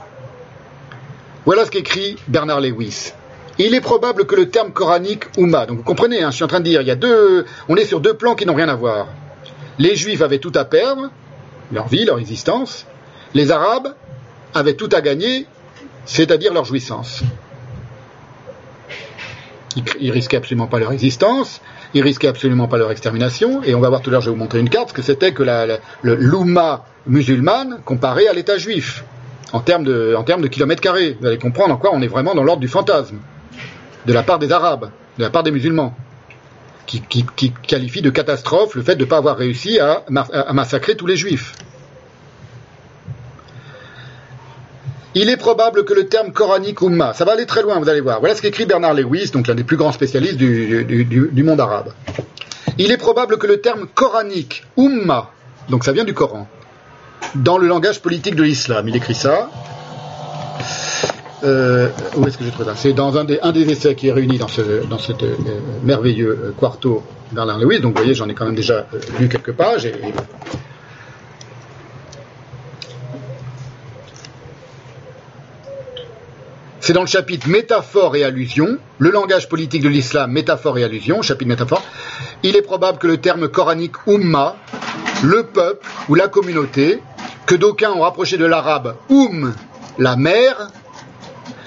Voilà 1.44 1.64
ce 1.64 1.70
qu'écrit 1.70 2.16
Bernard 2.28 2.60
Lewis. 2.60 3.12
Il 3.58 3.74
est 3.74 3.80
probable 3.80 4.26
que 4.26 4.36
le 4.36 4.48
terme 4.48 4.72
coranique 4.72 5.24
Oumma, 5.36 5.66
donc 5.66 5.78
vous 5.78 5.84
comprenez, 5.84 6.22
hein, 6.22 6.30
je 6.30 6.36
suis 6.36 6.44
en 6.44 6.48
train 6.48 6.60
de 6.60 6.64
dire, 6.64 6.80
il 6.80 6.86
y 6.86 6.90
a 6.90 6.96
deux, 6.96 7.44
on 7.68 7.76
est 7.76 7.84
sur 7.84 8.00
deux 8.00 8.14
plans 8.14 8.34
qui 8.34 8.46
n'ont 8.46 8.54
rien 8.54 8.68
à 8.68 8.74
voir. 8.74 9.08
Les 9.78 9.96
juifs 9.96 10.22
avaient 10.22 10.38
tout 10.38 10.52
à 10.54 10.64
perdre, 10.64 11.10
leur 11.72 11.88
vie, 11.88 12.04
leur 12.04 12.18
existence. 12.18 12.86
Les 13.34 13.50
arabes 13.50 13.94
avaient 14.54 14.74
tout 14.74 14.88
à 14.92 15.00
gagner, 15.00 15.46
c'est-à-dire 16.06 16.54
leur 16.54 16.64
jouissance. 16.64 17.22
Ils, 20.00 20.10
risquaient 20.10 20.36
absolument 20.36 20.66
pas 20.66 20.80
leur 20.80 20.90
existence, 20.90 21.60
ils 21.94 22.02
risquaient 22.02 22.26
absolument 22.26 22.66
pas 22.66 22.76
leur 22.76 22.90
extermination, 22.90 23.62
et 23.62 23.74
on 23.74 23.80
va 23.80 23.88
voir 23.88 24.02
tout 24.02 24.10
à 24.10 24.12
l'heure, 24.12 24.20
je 24.20 24.26
vais 24.26 24.32
vous 24.34 24.42
montrer 24.42 24.58
une 24.58 24.68
carte, 24.68 24.88
ce 24.88 24.94
que 24.94 25.02
c'était 25.02 25.32
que 25.32 25.44
la, 25.44 25.78
le 26.02 26.18
musulmane 27.06 27.78
comparé 27.84 28.26
à 28.26 28.32
l'État 28.32 28.58
juif, 28.58 29.04
en 29.52 29.60
termes 29.60 29.84
de, 29.84 30.48
kilomètres 30.48 30.82
carrés. 30.82 31.16
Vous 31.20 31.26
allez 31.26 31.38
comprendre 31.38 31.74
en 31.74 31.76
quoi 31.76 31.90
on 31.92 32.02
est 32.02 32.08
vraiment 32.08 32.34
dans 32.34 32.42
l'ordre 32.42 32.60
du 32.60 32.68
fantasme, 32.68 33.18
de 34.06 34.12
la 34.12 34.24
part 34.24 34.40
des 34.40 34.50
Arabes, 34.50 34.90
de 35.18 35.22
la 35.22 35.30
part 35.30 35.44
des 35.44 35.52
musulmans, 35.52 35.94
qui, 36.86 37.24
qualifient 37.62 38.02
de 38.02 38.10
catastrophe 38.10 38.74
le 38.74 38.82
fait 38.82 38.96
de 38.96 39.04
ne 39.04 39.08
pas 39.08 39.18
avoir 39.18 39.36
réussi 39.36 39.78
à 39.78 40.04
massacrer 40.52 40.96
tous 40.96 41.06
les 41.06 41.16
juifs. 41.16 41.54
Il 45.14 45.28
est 45.28 45.36
probable 45.36 45.84
que 45.84 45.92
le 45.92 46.06
terme 46.06 46.32
coranique 46.32 46.82
umma, 46.82 47.14
ça 47.14 47.24
va 47.24 47.32
aller 47.32 47.46
très 47.46 47.62
loin, 47.62 47.80
vous 47.80 47.88
allez 47.88 48.00
voir. 48.00 48.20
Voilà 48.20 48.36
ce 48.36 48.42
qu'écrit 48.42 48.64
Bernard 48.64 48.94
Lewis, 48.94 49.30
donc 49.32 49.48
l'un 49.48 49.56
des 49.56 49.64
plus 49.64 49.76
grands 49.76 49.92
spécialistes 49.92 50.36
du, 50.36 51.42
monde 51.42 51.60
arabe. 51.60 51.92
Il 52.78 52.92
est 52.92 52.96
probable 52.96 53.36
que 53.38 53.46
le 53.46 53.60
terme 53.60 53.86
coranique 53.92 54.64
umma, 54.76 55.30
donc 55.68 55.84
ça 55.84 55.92
vient 55.92 56.04
du 56.04 56.14
Coran, 56.14 56.46
dans 57.34 57.58
le 57.58 57.66
langage 57.66 58.00
politique 58.00 58.36
de 58.36 58.44
l'islam, 58.44 58.88
il 58.88 58.96
écrit 58.96 59.14
ça. 59.14 59.50
Euh, 61.42 61.88
où 62.16 62.26
est-ce 62.26 62.38
que 62.38 62.44
j'ai 62.44 62.50
trouvé 62.50 62.66
ça? 62.66 62.76
C'est 62.76 62.92
dans 62.92 63.16
un 63.16 63.24
des, 63.24 63.70
essais 63.70 63.94
qui 63.94 64.08
est 64.08 64.12
réuni 64.12 64.38
dans 64.38 64.46
ce 64.46 64.60
euh, 64.60 64.82
merveilleux 65.82 66.28
euh, 66.30 66.54
quarto 66.56 67.02
Bernard 67.32 67.58
Lewis. 67.58 67.80
Donc 67.80 67.92
vous 67.94 68.02
voyez, 68.02 68.14
j'en 68.14 68.28
ai 68.28 68.34
quand 68.34 68.44
même 68.44 68.54
déjà 68.54 68.86
lu 69.18 69.28
quelques 69.28 69.52
pages 69.52 69.90
C'est 76.80 76.94
dans 76.94 77.02
le 77.02 77.06
chapitre 77.06 77.46
Métaphore 77.48 78.16
et 78.16 78.24
allusion, 78.24 78.78
le 78.98 79.10
langage 79.10 79.48
politique 79.50 79.82
de 79.82 79.88
l'islam, 79.88 80.32
métaphore 80.32 80.78
et 80.78 80.84
allusion, 80.84 81.20
chapitre 81.20 81.48
métaphore. 81.48 81.82
Il 82.42 82.56
est 82.56 82.62
probable 82.62 82.98
que 82.98 83.06
le 83.06 83.18
terme 83.18 83.48
coranique 83.48 83.96
umma, 84.06 84.56
le 85.22 85.42
peuple 85.42 85.86
ou 86.08 86.14
la 86.14 86.28
communauté, 86.28 87.02
que 87.44 87.54
d'aucuns 87.54 87.90
ont 87.90 88.00
rapproché 88.00 88.38
de 88.38 88.46
l'arabe 88.46 88.96
um, 89.10 89.54
la 89.98 90.16
mère, 90.16 90.70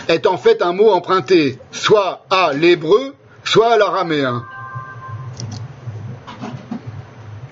est 0.07 0.25
en 0.25 0.37
fait 0.37 0.63
un 0.63 0.73
mot 0.73 0.89
emprunté 0.89 1.59
soit 1.71 2.25
à 2.31 2.51
l'hébreu, 2.53 3.13
soit 3.43 3.73
à 3.73 3.77
l'araméen. 3.77 4.43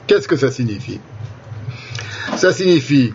Qu'est-ce 0.07 0.27
que 0.27 0.35
ça 0.35 0.49
signifie? 0.51 0.99
Ça 2.37 2.51
signifie, 2.51 3.13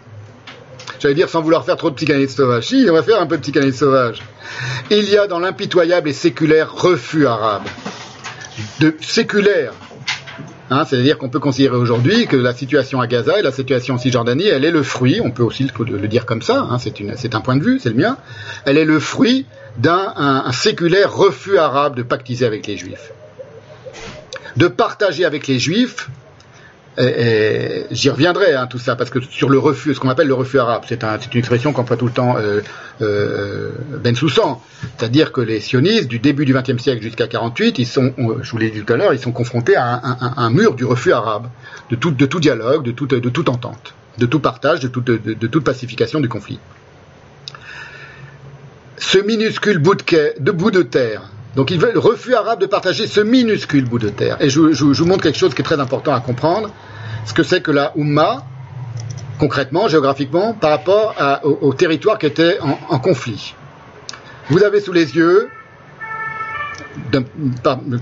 j'allais 1.01 1.15
dire 1.15 1.29
sans 1.29 1.43
vouloir 1.43 1.65
faire 1.65 1.77
trop 1.77 1.91
de 1.91 1.97
psychanalyse 1.97 2.37
sauvage, 2.37 2.69
si, 2.69 2.87
on 2.89 2.93
va 2.93 3.03
faire 3.03 3.21
un 3.21 3.27
peu 3.27 3.37
de 3.37 3.43
psychanalyse 3.43 3.79
sauvage. 3.79 4.23
Il 4.91 5.09
y 5.09 5.17
a 5.17 5.27
dans 5.27 5.39
l'impitoyable 5.39 6.09
et 6.09 6.12
séculaire 6.12 6.73
refus 6.73 7.27
arabe, 7.27 7.65
de 8.81 8.95
séculaire, 9.01 9.73
hein, 10.71 10.85
c'est-à-dire 10.85 11.19
qu'on 11.19 11.29
peut 11.29 11.41
considérer 11.41 11.77
aujourd'hui 11.77 12.27
que 12.27 12.37
la 12.37 12.55
situation 12.55 13.01
à 13.01 13.07
Gaza 13.07 13.39
et 13.39 13.43
la 13.43 13.53
situation 13.53 13.95
en 13.95 13.99
Cisjordanie, 13.99 14.47
elle 14.47 14.65
est 14.65 14.71
le 14.71 14.83
fruit, 14.83 15.21
on 15.23 15.31
peut 15.31 15.43
aussi 15.43 15.69
le, 15.79 16.09
dire 16.09 16.27
comme 16.27 16.43
ça, 16.43 16.67
hein, 16.71 16.79
c'est 16.79 17.35
un 17.35 17.41
point 17.41 17.57
de 17.57 17.62
vue, 17.65 17.79
c'est 17.81 17.91
le 17.91 17.97
mien, 17.97 18.17
elle 18.65 18.79
est 18.79 18.85
le 18.85 19.01
fruit 19.01 19.47
d'un 19.79 20.51
séculaire 20.53 21.15
refus 21.15 21.59
arabe 21.59 21.97
de 21.97 22.03
pactiser 22.03 22.47
avec 22.47 22.67
les 22.67 22.77
juifs. 22.77 23.12
De 24.57 24.69
partager 24.69 25.25
avec 25.25 25.47
les 25.49 25.59
juifs 25.59 26.09
J'y 26.99 28.09
reviendrai, 28.09 28.55
hein, 28.55 28.67
tout 28.67 28.79
ça, 28.79 28.97
parce 28.97 29.11
que 29.11 29.21
sur 29.21 29.51
le 29.51 29.59
refus, 29.59 29.95
ce 29.95 30.01
qu'on 30.01 30.09
appelle 30.09 30.29
le 30.29 30.35
refus 30.35 30.59
arabe, 30.59 30.85
c'est 30.89 31.03
une 31.03 31.39
expression 31.39 31.73
qu'emploie 31.73 31.97
tout 31.97 32.07
le 32.07 32.12
temps 32.12 32.37
euh, 32.39 32.61
euh, 33.03 33.71
Ben 34.03 34.15
Soussan, 34.17 34.62
c'est-à-dire 34.97 35.33
que 35.33 35.43
les 35.43 35.61
sionistes, 35.61 36.09
du 36.09 36.19
début 36.19 36.47
du 36.47 36.55
XXe 36.55 36.83
siècle 36.83 37.03
jusqu'à 37.03 37.27
48, 37.27 37.79
ils 37.79 37.87
sont, 37.87 38.15
je 38.41 38.51
vous 38.51 38.59
l'ai 38.59 38.71
dit 38.71 38.83
tout 38.83 38.93
à 38.93 38.97
l'heure, 38.97 39.12
ils 39.12 39.21
sont 39.21 39.33
confrontés 39.33 39.77
à 39.77 40.01
un, 40.37 40.51
mur 40.51 40.75
du 40.75 40.85
refus 40.85 41.12
arabe, 41.12 41.49
de 41.91 41.97
tout, 41.97 42.41
dialogue, 42.41 42.83
de, 42.83 42.93
tout, 42.93 43.07
de 43.07 43.19
toute 43.29 43.49
entente, 43.51 43.95
de 44.17 44.25
tout 44.25 44.41
partage, 44.41 44.81
de, 44.81 44.89
de, 44.89 45.47
toute 45.47 45.65
pacification 45.65 46.21
du 46.21 46.29
conflit. 46.29 46.59
Ce 48.97 49.19
minuscule 49.19 49.79
bout 49.79 49.95
de, 49.95 50.43
de 50.43 50.51
bout 50.51 50.71
de 50.71 50.83
terre, 50.83 51.31
donc 51.56 51.71
il 51.71 51.81
veut 51.81 51.90
le 51.90 51.99
refus 51.99 52.35
arabe 52.35 52.60
de 52.60 52.67
partager 52.67 53.06
ce 53.06 53.22
minuscule 53.22 53.87
bout 53.87 53.99
de 53.99 54.10
terre. 54.10 54.37
Et 54.40 54.51
je, 54.51 54.72
je, 54.72 54.85
vous 54.85 55.06
montre 55.06 55.22
quelque 55.22 55.39
chose 55.39 55.55
qui 55.55 55.62
est 55.62 55.65
très 55.65 55.81
important 55.81 56.12
à 56.12 56.21
comprendre 56.21 56.71
ce 57.24 57.33
que 57.33 57.42
c'est 57.42 57.62
que 57.62 57.71
la 57.71 57.92
Ummah, 57.97 58.44
concrètement, 59.39 59.89
géographiquement, 59.89 60.53
par 60.53 60.71
rapport 60.71 61.15
au, 61.42 61.72
territoire 61.72 62.19
qui 62.19 62.26
était 62.26 62.58
en, 62.60 62.99
conflit. 62.99 63.55
Vous 64.51 64.62
avez 64.62 64.81
sous 64.81 64.92
les 64.92 65.17
yeux, 65.17 65.49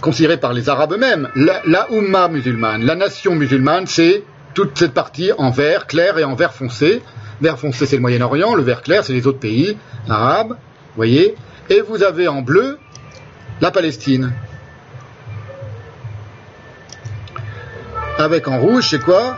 considéré 0.02 0.36
par 0.36 0.52
les 0.52 0.68
Arabes 0.68 0.94
eux-mêmes, 0.94 1.28
la, 1.36 1.62
la 1.64 2.28
musulmane, 2.28 2.84
la 2.84 2.96
nation 2.96 3.36
musulmane, 3.36 3.86
c'est 3.86 4.24
toute 4.54 4.76
cette 4.76 4.94
partie 4.94 5.30
en 5.38 5.50
vert 5.50 5.86
clair 5.86 6.18
et 6.18 6.24
en 6.24 6.34
vert 6.34 6.52
foncé. 6.52 7.02
Vert 7.40 7.58
foncé, 7.60 7.86
c'est 7.86 7.96
le 7.96 8.02
Moyen-Orient, 8.02 8.56
le 8.56 8.62
vert 8.64 8.82
clair, 8.82 9.04
c'est 9.04 9.12
les 9.12 9.28
autres 9.28 9.38
pays 9.38 9.76
arabes, 10.08 10.56
voyez. 10.96 11.36
Et 11.70 11.82
vous 11.82 12.02
avez 12.02 12.26
en 12.26 12.42
bleu 12.42 12.78
la 13.60 13.70
Palestine. 13.70 14.32
avec 18.18 18.48
en 18.48 18.58
rouge, 18.58 18.88
c'est 18.90 19.00
quoi? 19.00 19.36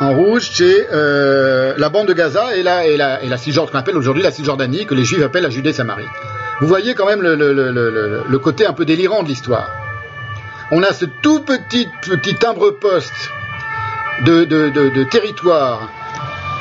En 0.00 0.14
rouge, 0.14 0.50
c'est 0.52 0.88
euh, 0.92 1.74
la 1.76 1.88
bande 1.88 2.08
de 2.08 2.12
Gaza 2.12 2.56
et 2.56 2.62
la, 2.62 2.86
et 2.86 2.96
la, 2.96 3.20
la 3.22 3.36
qu'on 3.36 3.78
appelle 3.78 3.96
aujourd'hui 3.96 4.22
la 4.22 4.30
Cisjordanie, 4.30 4.86
que 4.86 4.94
les 4.94 5.04
Juifs 5.04 5.22
appellent 5.22 5.42
la 5.42 5.50
Judée-Samarie. 5.50 6.06
Vous 6.60 6.66
voyez 6.66 6.94
quand 6.94 7.06
même 7.06 7.22
le, 7.22 8.38
côté 8.38 8.66
un 8.66 8.72
peu 8.72 8.84
délirant 8.84 9.22
de 9.22 9.28
l'histoire. 9.28 9.70
On 10.70 10.82
a 10.82 10.92
ce 10.92 11.04
tout 11.04 11.40
petit, 11.40 11.88
petit 12.02 12.34
timbre-poste 12.34 13.30
de 14.24 15.04
territoire 15.04 15.88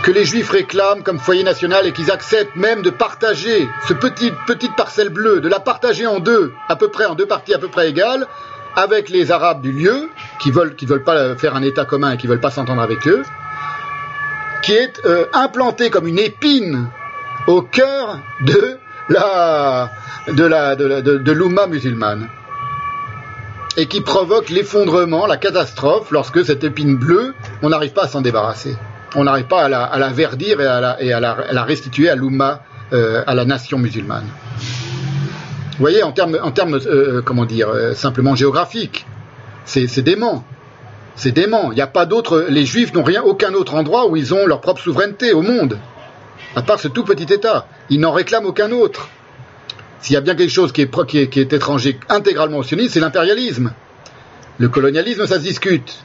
que 0.03 0.11
les 0.11 0.25
Juifs 0.25 0.49
réclament 0.49 1.03
comme 1.03 1.19
foyer 1.19 1.43
national 1.43 1.85
et 1.85 1.91
qu'ils 1.91 2.11
acceptent 2.11 2.55
même 2.55 2.81
de 2.81 2.89
partager 2.89 3.67
ce 3.87 3.93
petit 3.93 4.31
petite 4.47 4.75
parcelle 4.75 5.09
bleue, 5.09 5.41
de 5.41 5.49
la 5.49 5.59
partager 5.59 6.07
en 6.07 6.19
deux, 6.19 6.53
à 6.67 6.75
peu 6.75 6.89
près 6.89 7.05
en 7.05 7.15
deux 7.15 7.25
parties 7.25 7.53
à 7.53 7.59
peu 7.59 7.67
près 7.67 7.89
égales, 7.89 8.25
avec 8.75 9.09
les 9.09 9.31
Arabes 9.31 9.61
du 9.61 9.71
lieu 9.71 10.09
qui 10.39 10.51
veulent 10.51 10.75
qui 10.75 10.85
veulent 10.85 11.03
pas 11.03 11.35
faire 11.35 11.55
un 11.55 11.63
État 11.63 11.85
commun 11.85 12.11
et 12.11 12.17
qui 12.17 12.27
veulent 12.27 12.39
pas 12.39 12.51
s'entendre 12.51 12.81
avec 12.81 13.07
eux, 13.07 13.23
qui 14.61 14.73
est 14.73 15.01
euh, 15.05 15.25
implanté 15.33 15.89
comme 15.89 16.07
une 16.07 16.19
épine 16.19 16.87
au 17.47 17.61
cœur 17.61 18.19
de 18.41 18.77
la 19.09 19.91
de 20.27 20.45
la 20.45 20.75
l'Oumma 20.75 21.67
musulmane 21.67 22.29
et 23.77 23.87
qui 23.87 24.01
provoque 24.01 24.49
l'effondrement, 24.49 25.25
la 25.25 25.37
catastrophe 25.37 26.11
lorsque 26.11 26.43
cette 26.45 26.63
épine 26.63 26.97
bleue, 26.97 27.33
on 27.61 27.69
n'arrive 27.69 27.93
pas 27.93 28.03
à 28.03 28.07
s'en 28.07 28.21
débarrasser 28.21 28.75
on 29.15 29.24
n'arrive 29.24 29.45
pas 29.45 29.63
à 29.63 29.69
la, 29.69 30.09
verdir 30.09 30.61
et 30.61 30.67
à 30.67 31.19
la, 31.19 31.63
restituer 31.63 32.09
à 32.09 32.15
l'Oumma, 32.15 32.63
euh, 32.93 33.24
à 33.25 33.35
la 33.35 33.45
nation 33.45 33.77
musulmane. 33.77 34.25
Vous 35.79 35.83
voyez, 35.83 36.03
en 36.03 36.11
termes, 36.11 36.38
en 36.42 36.51
termes 36.51 36.79
euh, 36.85 37.22
comment 37.24 37.45
dire, 37.45 37.69
euh, 37.69 37.93
simplement 37.93 38.35
géographiques, 38.35 39.06
c'est 39.65 40.01
dément. 40.01 40.43
C'est 41.15 41.31
dément. 41.31 41.72
Il 41.72 41.75
n'y 41.75 41.81
a 41.81 41.88
pas 41.88 42.06
d'autre. 42.06 42.47
Les 42.49 42.65
Juifs 42.65 42.93
n'ont 42.93 43.03
rien, 43.03 43.22
aucun 43.22 43.53
autre 43.53 43.75
endroit 43.75 44.09
où 44.09 44.15
ils 44.15 44.33
ont 44.33 44.45
leur 44.45 44.61
propre 44.61 44.81
souveraineté 44.81 45.33
au 45.33 45.42
monde, 45.42 45.77
à 46.56 46.61
part 46.61 46.79
ce 46.79 46.88
tout 46.88 47.03
petit 47.03 47.31
État. 47.33 47.67
Ils 47.90 47.99
n'en 47.99 48.11
réclament 48.11 48.45
aucun 48.45 48.72
autre. 48.72 49.09
S'il 50.01 50.13
y 50.13 50.17
a 50.17 50.22
bien 50.22 50.35
quelque 50.35 50.51
chose 50.51 50.72
qui 50.72 50.81
est, 50.81 51.29
qui 51.29 51.40
est 51.40 51.53
étranger 51.53 51.99
intégralement 52.09 52.58
au 52.58 52.63
sionisme, 52.63 52.93
c'est 52.93 52.99
l'impérialisme. 52.99 53.74
Le 54.58 54.69
colonialisme, 54.69 55.25
ça 55.25 55.35
se 55.35 55.43
discute. 55.43 56.03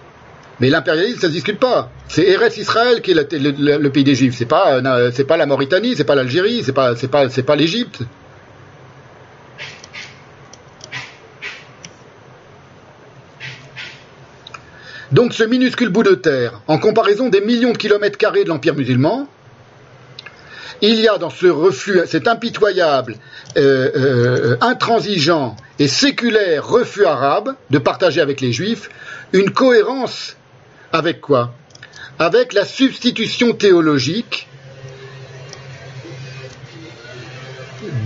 Mais 0.61 0.71
l'impérialisme, 0.71 1.21
ça 1.21 1.27
ne 1.27 1.33
se 1.33 1.37
discute 1.37 1.59
pas. 1.59 1.91
C'est 2.09 2.27
Eretz 2.27 2.57
Israël 2.59 3.01
qui 3.03 3.11
est 3.11 3.15
le, 3.15 3.89
pays 3.89 4.05
des 4.05 4.15
Juifs. 4.15 4.37
C'est 4.37 4.45
pas, 4.47 4.77
euh, 4.77 5.11
pas 5.27 5.37
la 5.37 5.47
Mauritanie, 5.47 5.97
c'est 5.97 6.05
pas 6.05 6.15
l'Algérie, 6.15 6.63
c'est 6.65 6.73
pas, 6.73 6.95
pas 6.95 7.57
l'Égypte. 7.57 8.03
Donc 15.13 15.33
ce 15.33 15.45
minuscule 15.45 15.91
bout 15.91 16.03
de 16.03 16.15
terre, 16.17 16.61
en 16.67 16.79
comparaison 16.79 17.29
des 17.29 17.41
millions 17.41 17.73
de 17.73 17.79
kilomètres 17.79 18.19
carrés 18.19 18.43
de 18.43 18.49
l'Empire 18.49 18.75
musulman, 18.75 19.29
il 20.83 20.97
y 20.97 21.07
a 21.07 21.19
dans 21.19 21.31
ce 21.31 21.47
refus, 21.47 22.01
cet 22.07 22.27
impitoyable, 22.27 23.15
euh, 23.57 23.91
euh, 23.97 24.57
intransigeant 24.61 25.55
et 25.79 25.87
séculaire 25.87 26.67
refus 26.67 27.05
arabe 27.05 27.55
de 27.71 27.79
partager 27.79 28.21
avec 28.21 28.41
les 28.41 28.53
juifs, 28.53 28.91
une 29.33 29.51
cohérence 29.51 30.37
avec 30.95 31.21
quoi? 31.21 31.53
Avec 32.21 32.53
la 32.53 32.65
substitution 32.65 33.53
théologique 33.53 34.47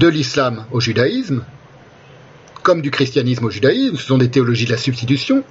de 0.00 0.08
l'islam 0.08 0.64
au 0.72 0.80
judaïsme, 0.80 1.44
comme 2.62 2.80
du 2.80 2.90
christianisme 2.90 3.44
au 3.44 3.50
judaïsme, 3.50 3.98
ce 3.98 4.06
sont 4.06 4.16
des 4.16 4.30
théologies 4.30 4.64
de 4.64 4.70
la 4.70 4.78
substitution, 4.78 5.44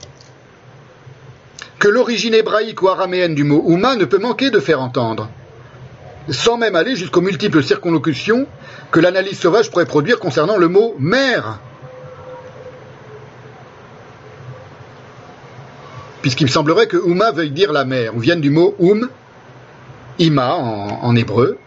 que 1.78 1.88
l'origine 1.88 2.34
hébraïque 2.34 2.82
ou 2.82 2.88
araméenne 2.88 3.36
du 3.36 3.44
mot 3.44 3.62
Ouma 3.64 3.96
ne 3.96 4.06
peut 4.06 4.18
manquer 4.18 4.50
de 4.50 4.60
faire 4.60 4.82
entendre, 4.82 5.30
sans 6.30 6.58
même 6.58 6.76
aller 6.76 6.96
jusqu'aux 6.96 7.22
multiples 7.22 7.64
circonlocutions 7.64 8.48
que 8.90 9.00
l'analyse 9.00 9.38
sauvage 9.38 9.70
pourrait 9.70 9.86
produire 9.86 10.18
concernant 10.18 10.58
le 10.58 10.70
mot 10.70 10.96
mère 10.98 11.60
puisqu'il 16.22 16.46
me 16.46 16.52
semblerait 16.52 16.88
que 16.88 16.98
Ouma 16.98 17.32
veuille 17.32 17.52
dire 17.52 17.72
la 17.72 17.86
mer, 17.86 18.16
ou 18.16 18.20
vienne 18.20 18.42
du 18.42 18.50
mot 18.50 18.76
Oum, 18.80 19.10
Ima 20.20 20.56
en, 20.56 21.16
hébreu, 21.16 21.60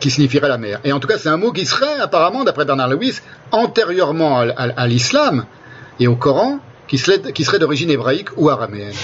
qui 0.00 0.10
signifierait 0.10 0.48
la 0.48 0.58
mer. 0.58 0.80
Et 0.84 0.92
en 0.92 0.98
tout 0.98 1.06
cas, 1.06 1.18
c'est 1.18 1.28
un 1.28 1.36
mot 1.36 1.52
qui 1.52 1.66
serait 1.66 2.00
apparemment, 2.00 2.42
d'après 2.44 2.64
Bernard 2.64 2.88
Lewis, 2.88 3.20
antérieurement 3.52 4.40
à, 4.40 4.86
l'islam 4.88 5.44
et 6.00 6.08
au 6.08 6.16
Coran, 6.16 6.58
qui 6.88 6.98
serait, 6.98 7.58
d'origine 7.58 7.90
hébraïque 7.90 8.28
ou 8.36 8.50
araméenne. 8.50 8.94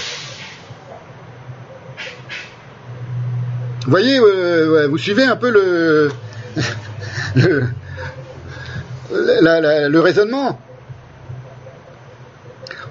Vous 3.85 3.91
voyez, 3.91 4.19
euh, 4.19 4.87
vous 4.89 4.97
suivez 4.97 5.23
un 5.23 5.35
peu 5.35 5.49
le 5.49 6.11
raisonnement? 9.99 10.59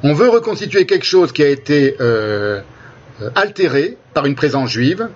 On 0.03 0.15
veut 0.15 0.29
reconstituer 0.29 0.87
quelque 0.87 1.05
chose 1.05 1.33
qui 1.33 1.43
a 1.43 1.49
été 1.49 1.97
euh, 2.01 2.61
altéré 3.35 3.97
par 4.15 4.27
une 4.27 4.35
présence 4.35 4.71
juive. 4.71 5.09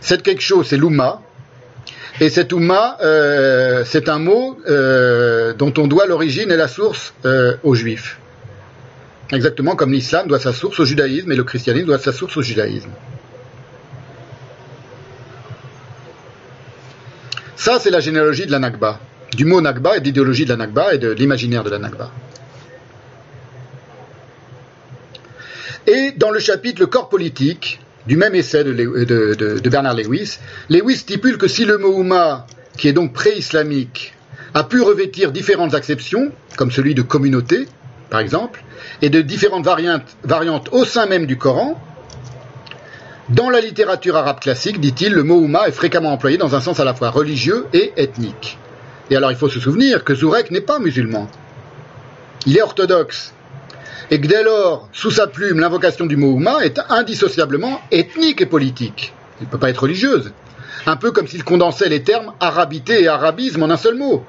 Cette 0.00 0.22
quelque 0.22 0.42
chose, 0.42 0.66
c'est 0.68 0.76
l'Oumma. 0.76 1.20
Et 2.20 2.28
cet 2.28 2.52
Oumma, 2.52 2.98
euh, 3.02 3.84
c'est 3.86 4.08
un 4.08 4.18
mot 4.18 4.58
euh, 4.68 5.52
dont 5.54 5.72
on 5.78 5.86
doit 5.86 6.06
l'origine 6.06 6.50
et 6.50 6.56
la 6.56 6.68
source 6.68 7.14
aux 7.62 7.74
juifs. 7.74 8.18
Exactement 9.32 9.76
comme 9.76 9.92
l'islam 9.92 10.26
doit 10.26 10.40
sa 10.40 10.52
source 10.52 10.80
au 10.80 10.84
judaïsme 10.84 11.30
et 11.30 11.36
le 11.36 11.44
christianisme 11.44 11.86
doit 11.86 11.98
sa 11.98 12.12
source 12.12 12.36
au 12.36 12.42
judaïsme. 12.42 12.90
Ça, 17.56 17.78
c'est 17.78 17.90
la 17.90 18.00
généalogie 18.00 18.46
de 18.46 18.50
la 18.50 18.58
Nakba, 18.58 18.98
du 19.36 19.44
mot 19.44 19.60
Nakba 19.60 19.98
et 19.98 20.00
d'idéologie 20.00 20.44
de 20.44 20.50
la 20.50 20.56
Nakba 20.56 20.94
et 20.94 20.98
de 20.98 21.10
l'imaginaire 21.10 21.62
de 21.62 21.70
la 21.70 21.78
Nakba. 21.78 22.10
Et 25.86 26.12
dans 26.16 26.30
le 26.30 26.38
chapitre 26.38 26.84
corps 26.86 27.08
politique, 27.08 27.80
du 28.06 28.16
même 28.16 28.34
essai 28.34 28.64
de, 28.64 29.68
Bernard 29.68 29.94
Lewis, 29.94 30.38
Lewis 30.68 30.98
stipule 30.98 31.38
que 31.38 31.48
si 31.48 31.64
le 31.64 31.78
mot 31.78 32.04
qui 32.76 32.88
est 32.88 32.92
donc 32.92 33.12
pré-islamique, 33.12 34.14
a 34.54 34.64
pu 34.64 34.80
revêtir 34.80 35.32
différentes 35.32 35.74
acceptions, 35.74 36.32
comme 36.56 36.70
celui 36.70 36.94
de 36.94 37.02
communauté, 37.02 37.66
par 38.08 38.20
exemple, 38.20 38.64
et 39.02 39.10
de 39.10 39.20
différentes 39.20 39.64
variantes, 39.64 40.16
variantes 40.24 40.68
au 40.72 40.84
sein 40.84 41.06
même 41.06 41.26
du 41.26 41.36
Coran, 41.36 41.80
dans 43.28 43.48
la 43.48 43.60
littérature 43.60 44.16
arabe 44.16 44.40
classique, 44.40 44.80
dit-il, 44.80 45.12
le 45.12 45.22
mot 45.22 45.36
Ouma 45.36 45.68
est 45.68 45.72
fréquemment 45.72 46.12
employé 46.12 46.36
dans 46.36 46.56
un 46.56 46.60
sens 46.60 46.80
à 46.80 46.84
la 46.84 46.94
fois 46.94 47.10
religieux 47.10 47.66
et 47.72 47.92
ethnique. 47.96 48.58
Et 49.08 49.16
alors 49.16 49.30
il 49.30 49.36
faut 49.36 49.48
se 49.48 49.60
souvenir 49.60 50.02
que 50.02 50.14
Zourek 50.14 50.50
n'est 50.50 50.60
pas 50.60 50.80
musulman. 50.80 51.28
Il 52.46 52.56
est 52.56 52.62
orthodoxe 52.62 53.32
et 54.10 54.20
que 54.20 54.26
dès 54.26 54.42
lors, 54.42 54.88
sous 54.92 55.12
sa 55.12 55.28
plume, 55.28 55.60
l'invocation 55.60 56.04
du 56.04 56.16
mot 56.16 56.32
Ouma 56.32 56.64
est 56.64 56.80
indissociablement 56.88 57.80
ethnique 57.92 58.40
et 58.40 58.46
politique. 58.46 59.12
Il 59.40 59.46
ne 59.46 59.50
peut 59.50 59.58
pas 59.58 59.70
être 59.70 59.82
religieuse. 59.82 60.32
Un 60.86 60.96
peu 60.96 61.12
comme 61.12 61.28
s'il 61.28 61.44
condensait 61.44 61.88
les 61.88 62.02
termes 62.02 62.32
arabité 62.40 63.02
et 63.02 63.08
arabisme 63.08 63.62
en 63.62 63.70
un 63.70 63.76
seul 63.76 63.96
mot. 63.96 64.24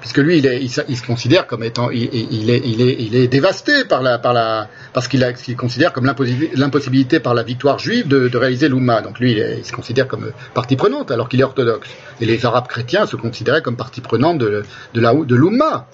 Puisque 0.00 0.18
lui, 0.18 0.38
il, 0.38 0.68
se 0.68 1.06
considère 1.06 1.46
comme 1.46 1.62
étant, 1.62 1.88
il, 1.90 2.50
est, 2.50 3.28
dévasté 3.28 3.84
par 3.84 4.02
la, 4.02 4.68
qu'il 5.08 5.56
considère 5.56 5.92
comme 5.92 6.12
l'impossibilité 6.54 7.20
par 7.20 7.34
la 7.34 7.44
victoire 7.44 7.78
juive 7.78 8.08
de, 8.08 8.36
réaliser 8.36 8.68
l'Oumma. 8.68 9.00
Donc 9.00 9.20
lui, 9.20 9.38
il, 9.38 9.64
se 9.64 9.72
considère 9.72 10.08
comme 10.08 10.32
partie 10.54 10.74
prenante, 10.74 11.12
alors 11.12 11.28
qu'il 11.28 11.40
est 11.40 11.44
orthodoxe. 11.44 11.88
Et 12.20 12.26
les 12.26 12.44
Arabes 12.44 12.66
chrétiens 12.66 13.06
se 13.06 13.14
considéraient 13.14 13.62
comme 13.62 13.76
partie 13.76 14.00
prenante 14.00 14.38
de, 14.38 14.64
de 14.92 15.34
l'Oumma. 15.36 15.86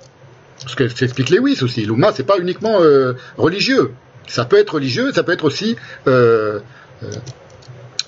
Ce 0.67 0.75
que 0.75 0.89
s'explique 0.89 1.31
Lewis 1.31 1.63
aussi. 1.63 1.85
L'Ouma, 1.85 2.13
c'est 2.13 2.25
pas 2.25 2.39
uniquement 2.39 2.81
euh, 2.83 3.15
religieux. 3.37 3.93
Ça 4.27 4.45
peut 4.45 4.59
être 4.59 4.75
religieux, 4.75 5.13
ça 5.13 5.23
peut 5.23 5.33
être 5.33 5.45
aussi 5.45 5.77
euh, 6.07 6.61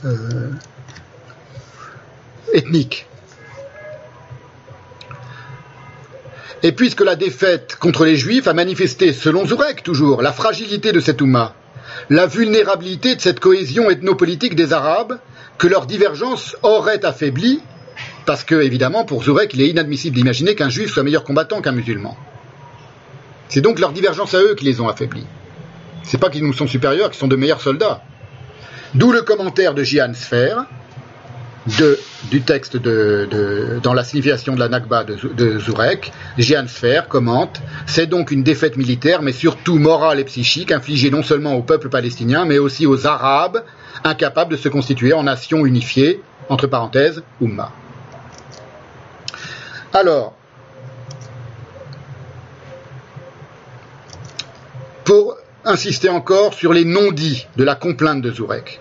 euh, 0.04 0.50
ethnique. 2.52 3.06
Et 6.62 6.72
puisque 6.72 7.00
la 7.00 7.16
défaite 7.16 7.76
contre 7.76 8.04
les 8.04 8.16
Juifs 8.16 8.46
a 8.46 8.52
manifesté, 8.52 9.14
selon 9.14 9.46
Zurek 9.46 9.82
toujours, 9.82 10.20
la 10.20 10.32
fragilité 10.32 10.92
de 10.92 11.00
cette 11.00 11.22
Ouma, 11.22 11.54
la 12.10 12.26
vulnérabilité 12.26 13.14
de 13.14 13.20
cette 13.20 13.40
cohésion 13.40 13.88
ethnopolitique 13.88 14.54
des 14.54 14.74
Arabes, 14.74 15.18
que 15.56 15.68
leur 15.68 15.86
divergence 15.86 16.56
aurait 16.62 17.04
affaibli, 17.04 17.62
parce 18.26 18.44
que, 18.44 18.54
évidemment, 18.56 19.04
pour 19.04 19.22
Zurek, 19.22 19.54
il 19.54 19.62
est 19.62 19.68
inadmissible 19.68 20.16
d'imaginer 20.16 20.54
qu'un 20.54 20.68
juif 20.68 20.92
soit 20.92 21.02
meilleur 21.02 21.24
combattant 21.24 21.62
qu'un 21.62 21.72
musulman. 21.72 22.16
C'est 23.50 23.60
donc 23.60 23.80
leur 23.80 23.92
divergence 23.92 24.32
à 24.34 24.40
eux 24.40 24.54
qui 24.54 24.64
les 24.64 24.80
ont 24.80 24.88
affaiblis. 24.88 25.26
C'est 26.04 26.18
pas 26.18 26.30
qu'ils 26.30 26.44
nous 26.44 26.52
sont 26.52 26.68
supérieurs, 26.68 27.10
qu'ils 27.10 27.18
sont 27.18 27.28
de 27.28 27.36
meilleurs 27.36 27.60
soldats. 27.60 28.02
D'où 28.94 29.12
le 29.12 29.22
commentaire 29.22 29.74
de 29.74 29.82
Jian 29.82 30.14
Sfer, 30.14 30.64
du 32.30 32.42
texte 32.42 32.76
dans 32.76 33.92
la 33.92 34.04
signification 34.04 34.54
de 34.54 34.60
la 34.60 34.68
Nakba 34.68 35.04
de, 35.04 35.16
de 35.34 35.58
Zurek, 35.58 36.12
Jean 36.38 36.66
Sfer 36.68 37.08
commente 37.08 37.60
C'est 37.86 38.06
donc 38.06 38.30
une 38.30 38.44
défaite 38.44 38.76
militaire, 38.76 39.20
mais 39.20 39.32
surtout 39.32 39.78
morale 39.78 40.20
et 40.20 40.24
psychique, 40.24 40.70
infligée 40.70 41.10
non 41.10 41.24
seulement 41.24 41.54
au 41.54 41.62
peuple 41.62 41.88
palestinien, 41.88 42.44
mais 42.44 42.58
aussi 42.58 42.86
aux 42.86 43.06
Arabes, 43.06 43.64
incapables 44.04 44.52
de 44.52 44.56
se 44.56 44.68
constituer 44.68 45.12
en 45.12 45.24
nation 45.24 45.66
unifiée, 45.66 46.22
entre 46.48 46.68
parenthèses, 46.68 47.22
Ummah. 47.40 47.72
Alors, 49.92 50.36
pour 55.10 55.36
insister 55.64 56.08
encore 56.08 56.54
sur 56.54 56.72
les 56.72 56.84
non-dits 56.84 57.48
de 57.56 57.64
la 57.64 57.74
complainte 57.74 58.22
de 58.22 58.30
Zurek. 58.30 58.80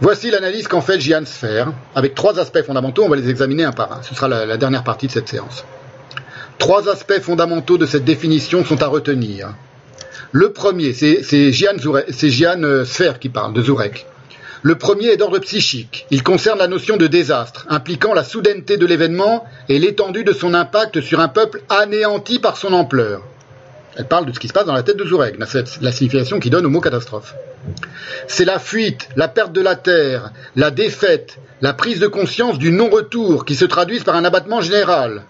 Voici 0.00 0.32
l'analyse 0.32 0.66
qu'en 0.66 0.80
fait 0.80 0.98
Jian 0.98 1.24
Sfer, 1.24 1.72
avec 1.94 2.16
trois 2.16 2.40
aspects 2.40 2.62
fondamentaux, 2.62 3.04
on 3.04 3.08
va 3.08 3.14
les 3.14 3.30
examiner 3.30 3.62
un 3.62 3.70
par 3.70 3.92
un. 3.92 4.02
Ce 4.02 4.12
sera 4.12 4.26
la, 4.26 4.56
dernière 4.56 4.82
partie 4.82 5.06
de 5.06 5.12
cette 5.12 5.28
séance. 5.28 5.64
Trois 6.58 6.88
aspects 6.88 7.20
fondamentaux 7.20 7.78
de 7.78 7.86
cette 7.86 8.04
définition 8.04 8.64
sont 8.64 8.82
à 8.82 8.88
retenir. 8.88 9.54
Le 10.32 10.50
premier, 10.52 10.92
c'est 10.92 11.52
Jian, 11.52 11.76
euh, 12.64 12.84
Sfer 12.84 13.20
qui 13.20 13.28
parle, 13.28 13.52
de 13.52 13.62
Zurek. 13.62 14.06
Le 14.62 14.74
premier 14.74 15.10
est 15.10 15.18
d'ordre 15.18 15.38
psychique. 15.38 16.06
Il 16.10 16.24
concerne 16.24 16.58
la 16.58 16.66
notion 16.66 16.96
de 16.96 17.06
désastre, 17.06 17.64
impliquant 17.70 18.12
la 18.12 18.24
soudaineté 18.24 18.76
de 18.76 18.86
l'événement 18.86 19.44
et 19.68 19.78
l'étendue 19.78 20.24
de 20.24 20.32
son 20.32 20.52
impact 20.52 21.00
sur 21.00 21.20
un 21.20 21.28
peuple 21.28 21.62
anéanti 21.68 22.40
par 22.40 22.56
son 22.56 22.72
ampleur. 22.72 23.22
Elle 23.96 24.06
parle 24.06 24.26
de 24.26 24.32
ce 24.32 24.40
qui 24.40 24.48
se 24.48 24.52
passe 24.52 24.66
dans 24.66 24.74
la 24.74 24.82
tête 24.82 24.96
de 24.96 25.04
Zureg, 25.04 25.38
la 25.38 25.92
signification 25.92 26.40
qui 26.40 26.50
donne 26.50 26.66
au 26.66 26.70
mot 26.70 26.80
catastrophe. 26.80 27.34
C'est 28.26 28.44
la 28.44 28.58
fuite, 28.58 29.08
la 29.16 29.28
perte 29.28 29.52
de 29.52 29.60
la 29.60 29.76
terre, 29.76 30.30
la 30.56 30.70
défaite, 30.70 31.38
la 31.60 31.72
prise 31.72 32.00
de 32.00 32.08
conscience 32.08 32.58
du 32.58 32.72
non-retour 32.72 33.44
qui 33.44 33.54
se 33.54 33.64
traduisent 33.64 34.04
par 34.04 34.16
un 34.16 34.24
abattement 34.24 34.60
général. 34.60 35.22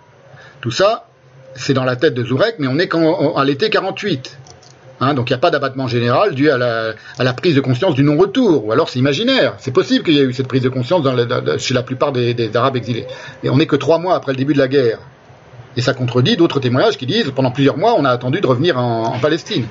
Tout 0.61 0.71
ça, 0.71 1.09
c'est 1.55 1.75
dans 1.75 1.85
la 1.85 1.97
tête 1.97 2.15
de 2.15 2.25
Zurek, 2.25 2.57
mais 2.59 2.67
on 2.67 2.79
est 2.79 2.91
à 3.37 3.45
l'été 3.45 3.69
48. 3.69 4.39
Hein, 5.01 5.15
donc 5.15 5.29
il 5.29 5.33
n'y 5.33 5.37
a 5.37 5.39
pas 5.39 5.51
d'abattement 5.51 5.89
général 5.89 6.35
dû 6.35 6.51
à 6.51 6.57
la, 6.57 7.33
prise 7.35 7.55
de 7.57 7.61
conscience 7.61 7.95
du 7.95 8.03
non-retour, 8.03 8.67
ou 8.67 8.73
alors 8.73 8.89
c'est 8.89 8.99
imaginaire. 8.99 9.55
C'est 9.59 9.73
possible 9.73 10.05
qu'il 10.05 10.15
y 10.15 10.21
ait 10.21 10.25
eu 10.25 10.33
cette 10.33 10.49
prise 10.49 10.63
de 10.63 10.69
conscience 10.69 11.05
chez 11.59 11.75
la 11.75 11.83
plupart 11.83 12.13
des, 12.13 12.33
des 12.33 12.57
Arabes 12.57 12.77
exilés. 12.77 13.07
Mais 13.43 13.51
on 13.51 13.57
n'est 13.57 13.67
que 13.67 13.77
trois 13.77 13.99
mois 13.99 14.15
après 14.15 14.33
le 14.33 14.39
début 14.39 14.55
de 14.55 14.59
la 14.59 14.69
guerre. 14.69 15.01
Et 15.77 15.81
ça 15.81 15.95
contredit 15.95 16.37
d'autres 16.37 16.61
témoignages 16.61 16.97
qui 16.97 17.07
disent 17.07 17.33
pendant 17.35 17.51
plusieurs 17.51 17.77
mois, 17.77 17.95
on 17.99 18.05
a 18.05 18.11
attendu 18.11 18.41
de 18.41 18.47
revenir 18.47 18.79
en, 18.79 19.19
Palestine. 19.19 19.67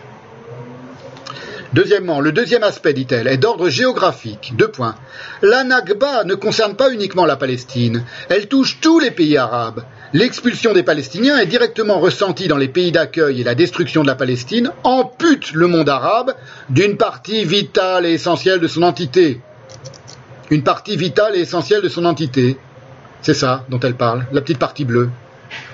Deuxièmement, 1.74 2.20
le 2.20 2.32
deuxième 2.32 2.62
aspect, 2.62 2.94
dit-elle, 2.94 3.28
est 3.28 3.38
d'ordre 3.38 3.68
géographique. 3.68 4.54
Deux 4.56 4.68
points. 4.68 4.96
La 5.42 5.64
Nakba 5.64 6.24
ne 6.24 6.36
concerne 6.36 6.76
pas 6.76 6.94
uniquement 6.94 7.26
la 7.26 7.36
Palestine, 7.36 8.04
elle 8.30 8.48
touche 8.48 8.80
tous 8.80 9.00
les 9.00 9.10
pays 9.10 9.38
arabes. 9.38 9.84
L'expulsion 10.14 10.74
des 10.74 10.84
Palestiniens 10.84 11.40
est 11.40 11.48
directement 11.48 12.00
ressentie 12.00 12.48
dans 12.48 12.58
les 12.58 12.68
pays 12.68 12.92
d'accueil 12.92 13.42
et 13.42 13.44
la 13.44 13.56
destruction 13.56 14.04
de 14.04 14.08
la 14.08 14.14
Palestine 14.14 14.72
ampute 14.84 15.54
le 15.54 15.66
monde 15.66 15.90
arabe 15.90 16.36
d'une 16.70 16.98
partie 16.98 17.44
vitale 17.44 18.06
et 18.06 18.14
essentielle 18.14 18.60
de 18.60 18.68
son 18.68 18.84
entité. 18.84 19.42
Une 20.52 20.64
partie 20.64 20.96
vitale 20.96 21.36
et 21.36 21.40
essentielle 21.40 21.82
de 21.82 21.90
son 21.90 22.06
entité. 22.06 22.58
C'est 23.24 23.34
ça 23.34 23.66
dont 23.70 23.80
elle 23.80 23.96
parle, 23.96 24.26
la 24.32 24.42
petite 24.42 24.60
partie 24.60 24.86
bleue. 24.86 25.10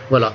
Voilà. 0.09 0.33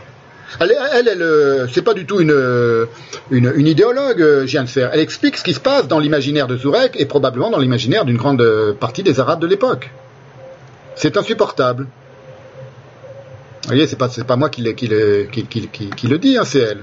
Elle, 0.60 0.74
elle, 0.92 1.08
elle, 1.08 1.22
euh, 1.22 1.66
c'est 1.68 1.82
pas 1.82 1.94
du 1.94 2.06
tout 2.06 2.20
une, 2.20 2.30
euh, 2.30 2.86
une, 3.30 3.52
une 3.56 3.66
idéologue, 3.66 4.20
euh, 4.20 4.46
de 4.46 4.66
faire. 4.66 4.90
Elle 4.92 5.00
explique 5.00 5.36
ce 5.36 5.42
qui 5.42 5.52
se 5.52 5.60
passe 5.60 5.88
dans 5.88 5.98
l'imaginaire 5.98 6.46
de 6.46 6.56
Zurek 6.56 6.92
et 6.96 7.06
probablement 7.06 7.50
dans 7.50 7.58
l'imaginaire 7.58 8.04
d'une 8.04 8.16
grande 8.16 8.44
partie 8.78 9.02
des 9.02 9.18
Arabes 9.20 9.40
de 9.40 9.46
l'époque. 9.46 9.90
C'est 10.94 11.16
insupportable. 11.16 11.88
Vous 13.62 13.68
voyez, 13.68 13.86
c'est 13.86 13.96
pas, 13.96 14.08
pas 14.08 14.36
moi 14.36 14.48
qui 14.48 14.62
le 14.62 16.18
dis, 16.18 16.36
hein, 16.38 16.44
c'est 16.44 16.60
elle 16.60 16.82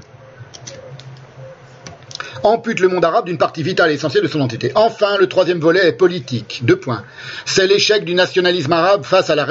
ampute 2.43 2.79
le 2.79 2.87
monde 2.87 3.05
arabe 3.05 3.25
d'une 3.25 3.37
partie 3.37 3.63
vitale 3.63 3.91
et 3.91 3.93
essentielle 3.93 4.23
de 4.23 4.27
son 4.27 4.41
entité. 4.41 4.71
Enfin, 4.75 5.17
le 5.19 5.27
troisième 5.27 5.59
volet 5.59 5.87
est 5.87 5.93
politique. 5.93 6.61
Deux 6.63 6.75
points. 6.75 7.03
C'est 7.45 7.67
l'échec 7.67 8.03
du 8.05 8.13
nationalisme 8.13 8.73
arabe 8.73 9.03
face 9.03 9.29
à 9.29 9.35
la, 9.35 9.45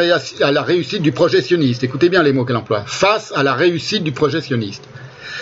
réussite 0.62 1.02
du 1.02 1.12
projet. 1.12 1.40
Écoutez 1.82 2.08
bien 2.08 2.22
les 2.22 2.32
mots 2.32 2.44
qu'elle 2.44 2.56
emploie. 2.56 2.84
Face 2.86 3.32
à 3.34 3.42
la 3.42 3.54
réussite 3.54 4.04
du 4.04 4.12
projet. 4.12 4.40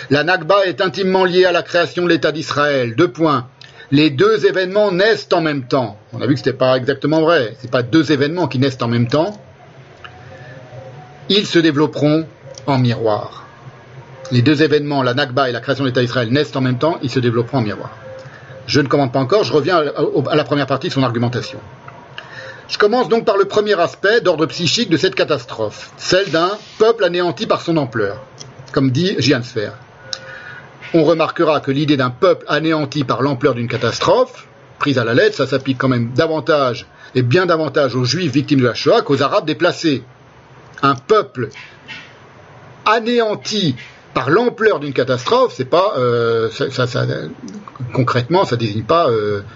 La 0.09 0.23
Nakba 0.23 0.65
est 0.65 0.81
intimement 0.81 1.25
liée 1.25 1.45
à 1.45 1.51
la 1.51 1.61
création 1.61 2.03
de 2.03 2.09
l'État 2.09 2.31
d'Israël. 2.31 2.95
Deux 2.95 3.11
points. 3.11 3.47
Les 3.91 4.09
deux 4.09 4.45
événements 4.45 4.91
naissent 4.91 5.27
en 5.33 5.41
même 5.41 5.67
temps. 5.67 5.97
On 6.13 6.21
a 6.21 6.27
vu 6.27 6.33
que 6.33 6.39
ce 6.39 6.45
n'était 6.45 6.57
pas 6.57 6.77
exactement 6.77 7.21
vrai. 7.21 7.55
Ce 7.61 7.67
pas 7.67 7.83
deux 7.83 8.11
événements 8.11 8.47
qui 8.47 8.59
naissent 8.59 8.81
en 8.81 8.87
même 8.87 9.07
temps. 9.07 9.39
Ils 11.29 11.45
se 11.45 11.59
développeront 11.59 12.25
en 12.67 12.77
miroir 12.77 13.48
les 14.31 14.41
deux 14.41 14.61
événements, 14.63 15.03
la 15.03 15.13
Nakba 15.13 15.49
et 15.49 15.51
la 15.51 15.59
création 15.59 15.83
de 15.83 15.89
l'État 15.89 16.01
d'Israël, 16.01 16.29
naissent 16.29 16.55
en 16.55 16.61
même 16.61 16.77
temps, 16.77 16.99
ils 17.01 17.09
se 17.09 17.19
développeront 17.19 17.59
en 17.59 17.61
miroir. 17.61 17.91
Je 18.67 18.81
ne 18.81 18.87
commente 18.87 19.11
pas 19.11 19.19
encore, 19.19 19.43
je 19.43 19.51
reviens 19.51 19.77
à 19.77 20.35
la 20.35 20.43
première 20.43 20.67
partie 20.67 20.89
de 20.89 20.93
son 20.93 21.03
argumentation. 21.03 21.59
Je 22.67 22.77
commence 22.77 23.09
donc 23.09 23.25
par 23.25 23.37
le 23.37 23.45
premier 23.45 23.79
aspect 23.79 24.21
d'ordre 24.21 24.45
psychique 24.45 24.91
de 24.91 24.97
cette 24.97 25.15
catastrophe, 25.15 25.91
celle 25.97 26.29
d'un 26.29 26.51
peuple 26.77 27.03
anéanti 27.03 27.47
par 27.47 27.61
son 27.61 27.77
ampleur, 27.77 28.21
comme 28.71 28.91
dit 28.91 29.15
Giansfer. 29.17 29.71
On 30.93 31.03
remarquera 31.03 31.61
que 31.61 31.71
l'idée 31.71 31.97
d'un 31.97 32.11
peuple 32.11 32.45
anéanti 32.47 33.03
par 33.03 33.23
l'ampleur 33.23 33.55
d'une 33.55 33.67
catastrophe, 33.67 34.47
prise 34.77 34.99
à 34.99 35.03
la 35.03 35.15
lettre, 35.15 35.35
ça 35.35 35.47
s'applique 35.47 35.79
quand 35.79 35.87
même 35.87 36.11
davantage 36.13 36.85
et 37.15 37.23
bien 37.23 37.47
davantage 37.47 37.95
aux 37.95 38.05
juifs 38.05 38.31
victimes 38.31 38.59
de 38.59 38.67
la 38.67 38.75
Shoah 38.75 39.01
qu'aux 39.01 39.23
arabes 39.23 39.45
déplacés. 39.45 40.03
Un 40.83 40.93
peuple 40.93 41.49
anéanti 42.85 43.75
par 44.13 44.29
l'ampleur 44.29 44.79
d'une 44.79 44.93
catastrophe, 44.93 45.53
c'est 45.55 45.69
pas 45.69 45.93
euh, 45.97 46.49
ça, 46.49 46.87
ça, 46.87 47.05
concrètement, 47.93 48.45
ça 48.45 48.55
désigne 48.55 48.83
pas 48.83 49.07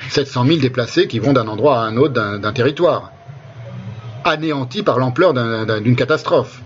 700 0.10 0.44
euh, 0.44 0.48
000 0.48 0.60
déplacés 0.60 1.08
qui 1.08 1.20
vont 1.20 1.34
d'un 1.34 1.48
endroit 1.48 1.80
à 1.80 1.84
un 1.84 1.98
autre 1.98 2.14
d'un 2.14 2.54
territoire, 2.54 3.12
anéanti 4.24 4.84
par 4.84 5.00
l'ampleur 5.00 5.34
d'une 5.82 5.96
catastrophe. 5.96 6.62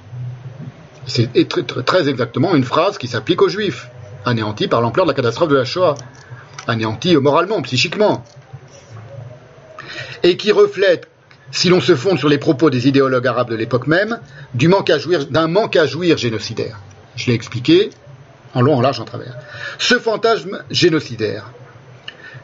C'est 1.06 1.30
très 1.86 2.10
exactement 2.10 2.54
une 2.56 2.66
phrase 2.66 2.98
qui 2.98 3.08
s'applique 3.08 3.42
aux 3.42 3.50
Juifs, 3.50 3.90
anéanti 4.26 4.68
par 4.68 4.82
l'ampleur 4.82 5.06
de 5.06 5.12
la 5.12 5.16
catastrophe 5.16 5.50
de 5.50 5.56
la 5.56 5.66
Shoah, 5.66 5.96
anéanti 6.68 7.16
moralement, 7.16 7.62
psychiquement, 7.62 8.26
et 10.24 10.36
qui 10.36 10.52
reflète 10.52 11.08
si 11.52 11.70
l'on 11.70 11.80
se 11.80 11.96
fonde 11.96 12.20
sur 12.20 12.28
les 12.28 12.38
propos 12.38 12.70
des 12.70 12.90
idéologues 12.90 13.26
arabes 13.26 13.50
de 13.50 13.56
l'époque 13.56 13.88
même, 13.88 14.20
d'un 14.54 15.48
manque 15.48 15.76
à 15.78 15.86
jouir 15.86 16.18
génocidaire. 16.18 16.78
Je 17.18 17.28
l'ai 17.28 17.34
expliqué 17.34 17.90
en 18.54 18.62
long, 18.62 18.76
en 18.76 18.82
large, 18.82 19.00
en 19.00 19.06
travers. 19.06 19.36
Ce 19.80 20.00
fantasme 20.00 20.64
génocidaire, 20.72 21.52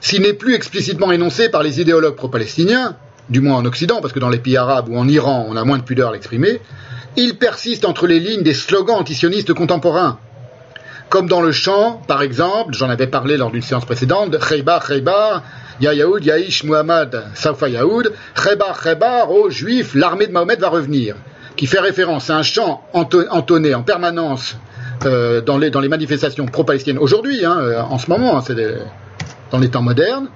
s'il 0.01 0.23
n'est 0.23 0.33
plus 0.33 0.55
explicitement 0.55 1.11
énoncé 1.11 1.49
par 1.49 1.63
les 1.63 1.79
idéologues 1.79 2.15
pro-palestiniens, 2.15 2.97
du 3.29 3.39
moins 3.39 3.55
en 3.55 3.65
Occident, 3.65 4.01
parce 4.01 4.13
que 4.13 4.19
dans 4.19 4.29
les 4.29 4.39
pays 4.39 4.57
arabes 4.57 4.89
ou 4.89 4.97
en 4.97 5.07
Iran, 5.07 5.45
on 5.47 5.55
a 5.55 5.63
moins 5.63 5.77
de 5.77 5.83
pudeur 5.83 6.09
à 6.09 6.11
l'exprimer, 6.11 6.59
il 7.15 7.37
persiste 7.37 7.85
entre 7.85 8.07
les 8.07 8.19
lignes 8.19 8.43
des 8.43 8.53
slogans 8.53 8.97
antisionistes 8.97 9.53
contemporains. 9.53 10.19
Comme 11.09 11.27
dans 11.27 11.41
le 11.41 11.51
chant, 11.51 12.01
par 12.07 12.23
exemple, 12.23 12.73
j'en 12.73 12.89
avais 12.89 13.07
parlé 13.07 13.37
lors 13.37 13.51
d'une 13.51 13.61
séance 13.61 13.85
précédente, 13.85 14.35
Khaybar, 14.39 14.85
Khaybar, 14.85 15.43
Ya 15.79 15.93
Yaoud, 15.93 16.25
Yaïsh, 16.25 16.63
Muhammad, 16.63 17.25
Safa 17.35 17.69
Yaoud, 17.69 18.11
Khaybar, 18.35 18.81
Khaybar, 18.81 19.31
ô 19.31 19.49
juifs, 19.49 19.93
l'armée 19.93 20.27
de 20.27 20.31
Mahomet 20.31 20.55
va 20.55 20.69
revenir 20.69 21.15
qui 21.55 21.67
fait 21.67 21.79
référence 21.79 22.29
à 22.29 22.37
un 22.37 22.43
chant 22.43 22.83
entonné 22.93 23.75
en 23.75 23.83
permanence 23.83 24.57
euh, 25.05 25.41
dans, 25.41 25.57
les, 25.57 25.89
manifestations 25.89 26.45
pro-palestiniennes 26.45 27.01
aujourd'hui, 27.01 27.45
hein, 27.45 27.57
euh, 27.59 27.81
en 27.81 27.97
ce 27.97 28.09
moment, 28.09 28.37
hein, 28.37 28.43
c'est 28.45 28.55
dans 29.51 29.59
les 29.59 29.69
temps 29.69 29.81
modernes. 29.81 30.29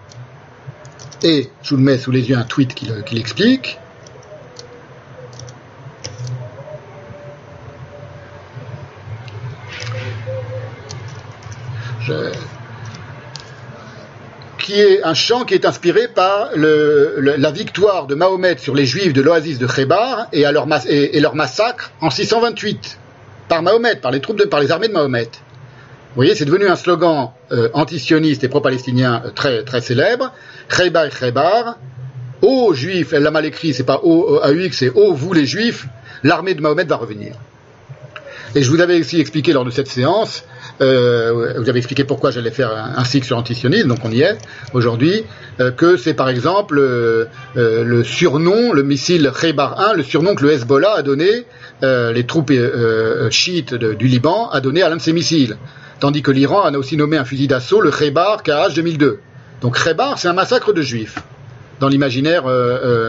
Et 1.23 1.49
je 1.63 1.71
vous 1.71 1.77
le 1.77 1.83
mets 1.83 1.97
sous 1.97 2.11
les 2.11 2.29
yeux 2.29 2.37
un 2.37 2.43
tweet 2.43 2.75
qui, 2.75 2.89
l'explique. 3.11 3.79
Je, 12.01 12.31
qui 14.59 14.81
est 14.81 15.01
un 15.03 15.13
chant 15.13 15.45
qui 15.45 15.53
est 15.53 15.65
inspiré 15.65 16.09
par 16.09 16.49
la 16.55 17.51
victoire 17.51 18.05
de 18.05 18.15
Mahomet 18.15 18.57
sur 18.57 18.75
les 18.75 18.85
Juifs 18.85 19.13
de 19.13 19.21
l'oasis 19.21 19.59
de 19.59 19.65
Khaybar 19.65 20.27
et, 20.33 20.43
leur, 20.51 20.67
massacre 20.67 21.91
en 22.01 22.09
628 22.09 22.99
par 23.47 23.61
Mahomet, 23.63 23.95
par 23.95 24.11
les 24.11 24.19
troupes 24.19 24.39
de, 24.39 24.45
par 24.45 24.59
les 24.59 24.71
armées 24.71 24.87
de 24.87 24.93
Mahomet. 24.93 25.23
Vous 25.23 26.23
voyez, 26.23 26.35
c'est 26.35 26.45
devenu 26.45 26.67
un 26.67 26.75
slogan 26.75 27.31
euh, 27.51 27.69
antisioniste 27.73 28.43
et 28.43 28.47
pro-palestinien 28.47 29.21
euh, 29.25 29.29
très, 29.29 29.63
très 29.63 29.81
célèbre. 29.81 30.33
Khaybar, 30.69 31.09
Khaybar. 31.09 31.77
Ô 32.41 32.73
Juifs, 32.73 33.13
elle 33.13 33.23
l'a 33.23 33.31
mal 33.31 33.45
écrit, 33.45 33.73
c'est 33.73 33.83
pas 33.83 34.01
O 34.03 34.39
AUX, 34.43 34.71
c'est 34.71 34.89
Ô 34.89 35.13
vous 35.13 35.33
les 35.33 35.45
Juifs, 35.45 35.87
l'armée 36.23 36.53
de 36.53 36.61
Mahomet 36.61 36.83
va 36.83 36.97
revenir. 36.97 37.33
Et 38.55 38.61
je 38.61 38.69
vous 38.69 38.79
avais 38.79 38.99
aussi 38.99 39.19
expliqué 39.19 39.53
lors 39.53 39.65
de 39.65 39.71
cette 39.71 39.87
séance, 39.87 40.43
euh, 40.81 41.53
vous 41.57 41.69
avez 41.69 41.77
expliqué 41.79 42.03
pourquoi 42.03 42.31
j'allais 42.31 42.51
faire 42.51 42.71
un, 42.71 43.03
cycle 43.03 43.25
sur 43.25 43.35
l'antisionisme, 43.35 43.87
donc 43.87 43.99
on 44.03 44.11
y 44.11 44.21
est 44.21 44.37
aujourd'hui, 44.73 45.23
euh, 45.59 45.71
que 45.71 45.97
c'est 45.97 46.13
par 46.13 46.29
exemple 46.29 46.77
euh, 46.79 47.25
le 47.55 48.03
surnom, 48.03 48.73
le 48.73 48.83
missile 48.83 49.31
Khaybar 49.39 49.79
1, 49.79 49.93
le 49.93 50.03
surnom 50.03 50.35
que 50.35 50.43
le 50.43 50.51
Hezbollah 50.51 50.95
a 50.97 51.01
donné, 51.01 51.45
les 51.81 52.25
troupes 52.25 52.51
chiites 53.29 53.73
du 53.73 54.07
Liban, 54.07 54.49
a 54.49 54.61
donné 54.61 54.81
à 54.81 54.89
l'un 54.89 54.97
de 54.97 55.01
ses 55.01 55.13
missiles. 55.13 55.57
Tandis 55.99 56.21
que 56.21 56.31
l'Iran 56.31 56.61
a 56.61 56.77
aussi 56.77 56.95
nommé 56.95 57.17
un 57.17 57.25
fusil 57.25 57.47
d'assaut, 57.47 57.81
le 57.81 57.91
Khaybar 57.91 58.43
KH 58.43 58.75
2002. 58.75 59.19
Donc 59.61 59.83
Khaybar, 59.83 60.19
c'est 60.19 60.27
un 60.27 60.33
massacre 60.33 60.73
de 60.73 60.81
juifs 60.81 61.17
dans 61.79 61.87
l'imaginaire 61.87 62.43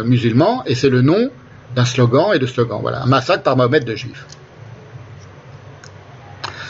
musulman, 0.04 0.62
et 0.66 0.74
c'est 0.74 0.90
le 0.90 1.02
nom 1.02 1.30
d'un 1.74 1.84
slogan 1.84 2.30
et 2.34 2.38
de 2.38 2.46
slogan. 2.46 2.78
Voilà, 2.80 3.02
un 3.02 3.06
massacre 3.06 3.42
par 3.42 3.56
Mohamed 3.56 3.84
de 3.84 3.94
juifs. 3.94 4.26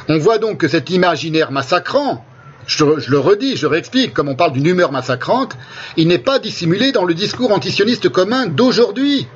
On 0.08 0.18
voit 0.18 0.38
donc 0.38 0.58
que 0.58 0.68
cet 0.68 0.90
imaginaire 0.90 1.52
massacrant, 1.52 2.24
je, 2.66 2.84
le 2.84 3.18
redis, 3.18 3.56
je 3.56 3.66
réexplique, 3.66 4.14
comme 4.14 4.28
on 4.28 4.34
parle 4.34 4.52
d'une 4.52 4.66
humeur 4.66 4.90
massacrante, 4.90 5.56
il 5.96 6.08
n'est 6.08 6.18
pas 6.18 6.38
dissimulé 6.38 6.92
dans 6.92 7.04
le 7.04 7.14
discours 7.14 7.52
antisioniste 7.52 8.08
commun 8.08 8.46
d'aujourd'hui. 8.46 9.26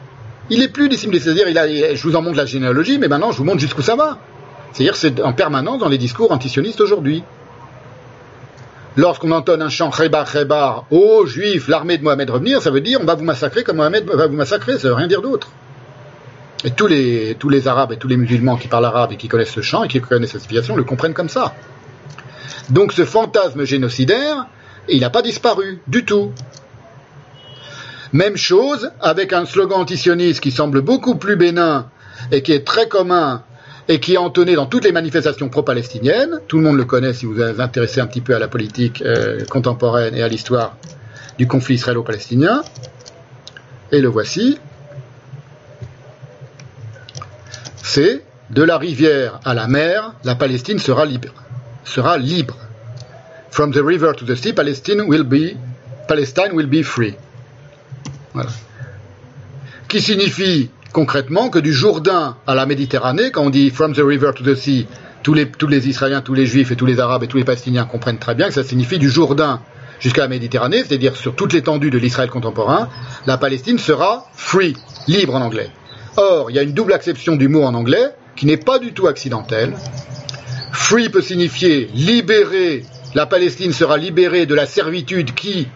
Il 0.50 0.60
n'est 0.60 0.68
plus 0.68 0.88
dissimulé, 0.88 1.20
c'est-à-dire, 1.20 1.46
je 1.94 2.02
vous 2.02 2.16
en 2.16 2.22
montre 2.22 2.36
la 2.38 2.46
généalogie, 2.46 2.98
mais 2.98 3.08
maintenant 3.08 3.32
je 3.32 3.38
vous 3.38 3.44
montre 3.44 3.60
jusqu'où 3.60 3.82
ça 3.82 3.96
va. 3.96 4.18
C'est-à-dire, 4.72 4.96
c'est 4.96 5.20
en 5.20 5.34
permanence 5.34 5.78
dans 5.78 5.88
les 5.88 5.98
discours 5.98 6.32
antisionistes 6.32 6.80
aujourd'hui. 6.80 7.22
Lorsqu'on 8.96 9.30
entonne 9.30 9.62
un 9.62 9.70
chant 9.70 9.90
Khaybar, 9.90 10.30
Khaybar, 10.30 10.84
ô 10.90 11.24
juifs, 11.26 11.68
l'armée 11.68 11.96
de 11.96 12.04
Mohamed 12.04 12.28
revenir, 12.28 12.60
ça 12.60 12.70
veut 12.70 12.82
dire 12.82 12.98
on 13.00 13.06
va 13.06 13.14
vous 13.14 13.24
massacrer 13.24 13.62
comme 13.62 13.76
Mohamed 13.76 14.04
va 14.06 14.26
vous 14.26 14.36
massacrer, 14.36 14.78
ça 14.78 14.88
veut 14.88 14.94
rien 14.94 15.06
dire 15.06 15.22
d'autre. 15.22 15.48
Et 16.64 16.70
tous 16.70 16.86
les, 16.86 17.68
Arabes 17.68 17.92
et 17.92 17.96
tous 17.96 18.08
les 18.08 18.16
musulmans 18.16 18.56
qui 18.56 18.68
parlent 18.68 18.84
arabe 18.84 19.12
et 19.12 19.16
qui 19.16 19.28
connaissent 19.28 19.50
ce 19.52 19.62
chant 19.62 19.82
et 19.82 19.88
qui 19.88 20.00
connaissent 20.00 20.32
cette 20.32 20.42
civilisation 20.42 20.76
le 20.76 20.84
comprennent 20.84 21.14
comme 21.14 21.28
ça. 21.28 21.54
Donc 22.70 22.92
ce 22.92 23.04
fantasme 23.04 23.64
génocidaire, 23.64 24.46
il 24.88 25.00
n'a 25.00 25.10
pas 25.10 25.22
disparu 25.22 25.80
du 25.88 26.04
tout. 26.04 26.32
Même 28.12 28.36
chose 28.36 28.90
avec 29.00 29.32
un 29.32 29.44
slogan 29.44 29.80
antisioniste 29.80 30.40
qui 30.40 30.50
semble 30.50 30.82
beaucoup 30.82 31.16
plus 31.16 31.36
bénin 31.36 31.88
et 32.30 32.42
qui 32.42 32.52
est 32.52 32.64
très 32.64 32.86
commun 32.86 33.42
et 33.88 33.98
qui 33.98 34.14
est 34.14 34.18
entonné 34.18 34.54
dans 34.54 34.66
toutes 34.66 34.84
les 34.84 34.92
manifestations 34.92 35.48
pro-palestiniennes. 35.48 36.40
Tout 36.46 36.58
le 36.58 36.64
monde 36.64 36.76
le 36.76 36.84
connaît 36.84 37.12
si 37.12 37.26
vous 37.26 37.34
vous 37.34 37.60
intéressez 37.60 38.00
un 38.00 38.06
petit 38.06 38.20
peu 38.20 38.36
à 38.36 38.38
la 38.38 38.48
politique 38.48 39.02
euh, 39.02 39.44
contemporaine 39.46 40.14
et 40.14 40.22
à 40.22 40.28
l'histoire 40.28 40.76
du 41.38 41.48
conflit 41.48 41.74
israélo-palestinien. 41.74 42.62
Et 43.90 44.00
le 44.00 44.08
voici. 44.08 44.58
C'est 47.82 48.22
de 48.50 48.62
la 48.62 48.78
rivière 48.78 49.40
à 49.44 49.54
la 49.54 49.66
mer, 49.66 50.14
la 50.24 50.34
Palestine 50.34 50.78
sera 50.78 51.04
libre. 51.04 51.32
Sera 51.84 52.18
libre. 52.18 52.56
From 53.50 53.72
the 53.72 53.82
river 53.84 54.12
to 54.16 54.24
the 54.24 54.34
sea, 54.34 54.52
Palestine 54.52 55.02
will 55.02 55.24
be, 55.24 55.56
Palestine 56.08 56.52
will 56.52 56.66
be 56.66 56.82
free. 56.82 57.14
Voilà. 58.34 58.50
Qui 59.88 60.00
signifie 60.00 60.70
concrètement 60.92 61.50
que 61.50 61.58
du 61.58 61.72
Jourdain 61.72 62.36
à 62.46 62.54
la 62.54 62.66
Méditerranée, 62.66 63.30
quand 63.30 63.42
on 63.42 63.50
dit 63.50 63.70
from 63.70 63.94
the 63.94 64.02
river 64.02 64.30
to 64.34 64.44
the 64.44 64.54
sea, 64.54 64.86
tous 65.22 65.34
les, 65.34 65.48
tous 65.50 65.68
les 65.68 65.88
Israéliens, 65.88 66.20
tous 66.20 66.34
les 66.34 66.46
Juifs 66.46 66.70
et 66.70 66.76
tous 66.76 66.86
les 66.86 67.00
Arabes 67.00 67.24
et 67.24 67.28
tous 67.28 67.36
les 67.36 67.44
Palestiniens 67.44 67.84
comprennent 67.84 68.18
très 68.18 68.34
bien 68.34 68.48
que 68.48 68.54
ça 68.54 68.64
signifie 68.64 68.98
du 68.98 69.10
Jourdain 69.10 69.60
jusqu'à 70.00 70.22
la 70.22 70.28
Méditerranée, 70.28 70.82
c'est-à-dire 70.84 71.16
sur 71.16 71.34
toute 71.34 71.52
l'étendue 71.52 71.90
de 71.90 71.98
l'Israël 71.98 72.28
contemporain, 72.28 72.88
la 73.26 73.38
Palestine 73.38 73.78
sera 73.78 74.26
free, 74.34 74.76
libre 75.06 75.34
en 75.34 75.40
anglais. 75.40 75.70
Or, 76.16 76.50
il 76.50 76.56
y 76.56 76.58
a 76.58 76.62
une 76.62 76.72
double 76.72 76.92
acception 76.92 77.36
du 77.36 77.48
mot 77.48 77.62
en 77.62 77.74
anglais 77.74 78.10
qui 78.36 78.46
n'est 78.46 78.56
pas 78.56 78.78
du 78.78 78.92
tout 78.92 79.06
accidentelle. 79.06 79.74
Free 80.72 81.08
peut 81.08 81.22
signifier 81.22 81.88
libérer, 81.94 82.84
la 83.14 83.26
Palestine 83.26 83.72
sera 83.72 83.96
libérée 83.96 84.46
de 84.46 84.54
la 84.54 84.66
servitude 84.66 85.34
qui, 85.34 85.68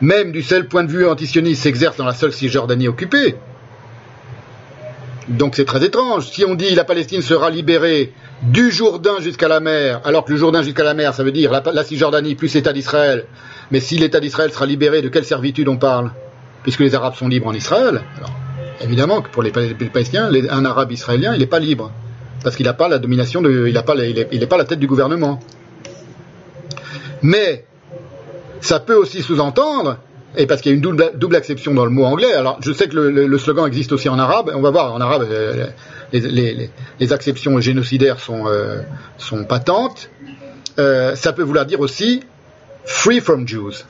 même 0.00 0.32
du 0.32 0.42
seul 0.42 0.66
point 0.68 0.84
de 0.84 0.90
vue 0.90 1.06
antisioniste, 1.06 1.62
s'exerce 1.62 1.96
dans 1.96 2.04
la 2.04 2.14
seule 2.14 2.32
Cisjordanie 2.32 2.88
occupée. 2.88 3.36
Donc 5.28 5.54
c'est 5.54 5.64
très 5.64 5.84
étrange. 5.84 6.26
Si 6.26 6.44
on 6.44 6.54
dit 6.54 6.74
la 6.74 6.84
Palestine 6.84 7.22
sera 7.22 7.50
libérée 7.50 8.12
du 8.42 8.70
Jourdain 8.70 9.20
jusqu'à 9.20 9.46
la 9.46 9.60
mer, 9.60 10.00
alors 10.04 10.24
que 10.24 10.32
le 10.32 10.36
Jourdain 10.36 10.62
jusqu'à 10.62 10.82
la 10.82 10.94
mer, 10.94 11.14
ça 11.14 11.22
veut 11.22 11.32
dire 11.32 11.52
la, 11.52 11.84
Cisjordanie 11.84 12.34
plus 12.34 12.52
l'État 12.54 12.72
d'Israël. 12.72 13.26
Mais 13.70 13.80
si 13.80 13.96
l'État 13.96 14.18
d'Israël 14.20 14.52
sera 14.52 14.66
libéré, 14.66 15.02
de 15.02 15.08
quelle 15.08 15.24
servitude 15.24 15.68
on 15.68 15.76
parle? 15.76 16.10
Puisque 16.62 16.80
les 16.80 16.94
Arabes 16.94 17.14
sont 17.14 17.28
libres 17.28 17.46
en 17.46 17.54
Israël. 17.54 18.02
Évidemment 18.82 19.22
que 19.22 19.28
pour 19.30 19.42
les, 19.42 19.50
Palestiniens, 19.50 20.30
un 20.50 20.64
arabe 20.64 20.92
israélien, 20.92 21.34
il 21.34 21.40
n'est 21.40 21.46
pas 21.46 21.60
libre. 21.60 21.92
Parce 22.42 22.56
qu'il 22.56 22.66
n'a 22.66 22.72
pas 22.72 22.88
la 22.88 22.98
domination, 22.98 23.42
il 23.44 23.72
n'est 23.72 23.82
pas, 23.82 23.94
il 23.96 24.48
pas 24.48 24.56
la 24.56 24.64
tête 24.64 24.80
du 24.80 24.86
gouvernement. 24.86 25.38
Mais, 27.22 27.64
ça 28.60 28.80
peut 28.80 28.94
aussi 28.94 29.22
sous-entendre, 29.22 29.98
et 30.36 30.46
parce 30.46 30.60
qu'il 30.60 30.70
y 30.70 30.72
a 30.72 30.76
une 30.76 30.80
double, 30.80 31.12
double, 31.14 31.36
acception 31.36 31.74
dans 31.74 31.84
le 31.84 31.90
mot 31.90 32.04
anglais, 32.04 32.32
alors 32.32 32.58
je 32.60 32.72
sais 32.72 32.88
que 32.88 32.96
le, 32.96 33.38
slogan 33.38 33.66
existe 33.66 33.92
aussi 33.92 34.08
en 34.08 34.18
arabe, 34.18 34.50
on 34.54 34.60
va 34.60 34.70
voir, 34.70 34.92
en 34.94 35.00
arabe, 35.00 35.26
euh, 35.30 35.66
les, 36.12 36.70
les, 36.98 37.12
acceptions 37.12 37.60
génocidaires 37.60 38.18
sont, 38.18 38.46
euh, 38.46 38.82
sont 39.18 39.44
patentes, 39.44 40.10
euh, 40.78 41.14
ça 41.16 41.32
peut 41.32 41.42
vouloir 41.42 41.66
dire 41.66 41.80
aussi 41.80 42.22
free 42.84 43.20
from 43.20 43.46
Jews, 43.46 43.84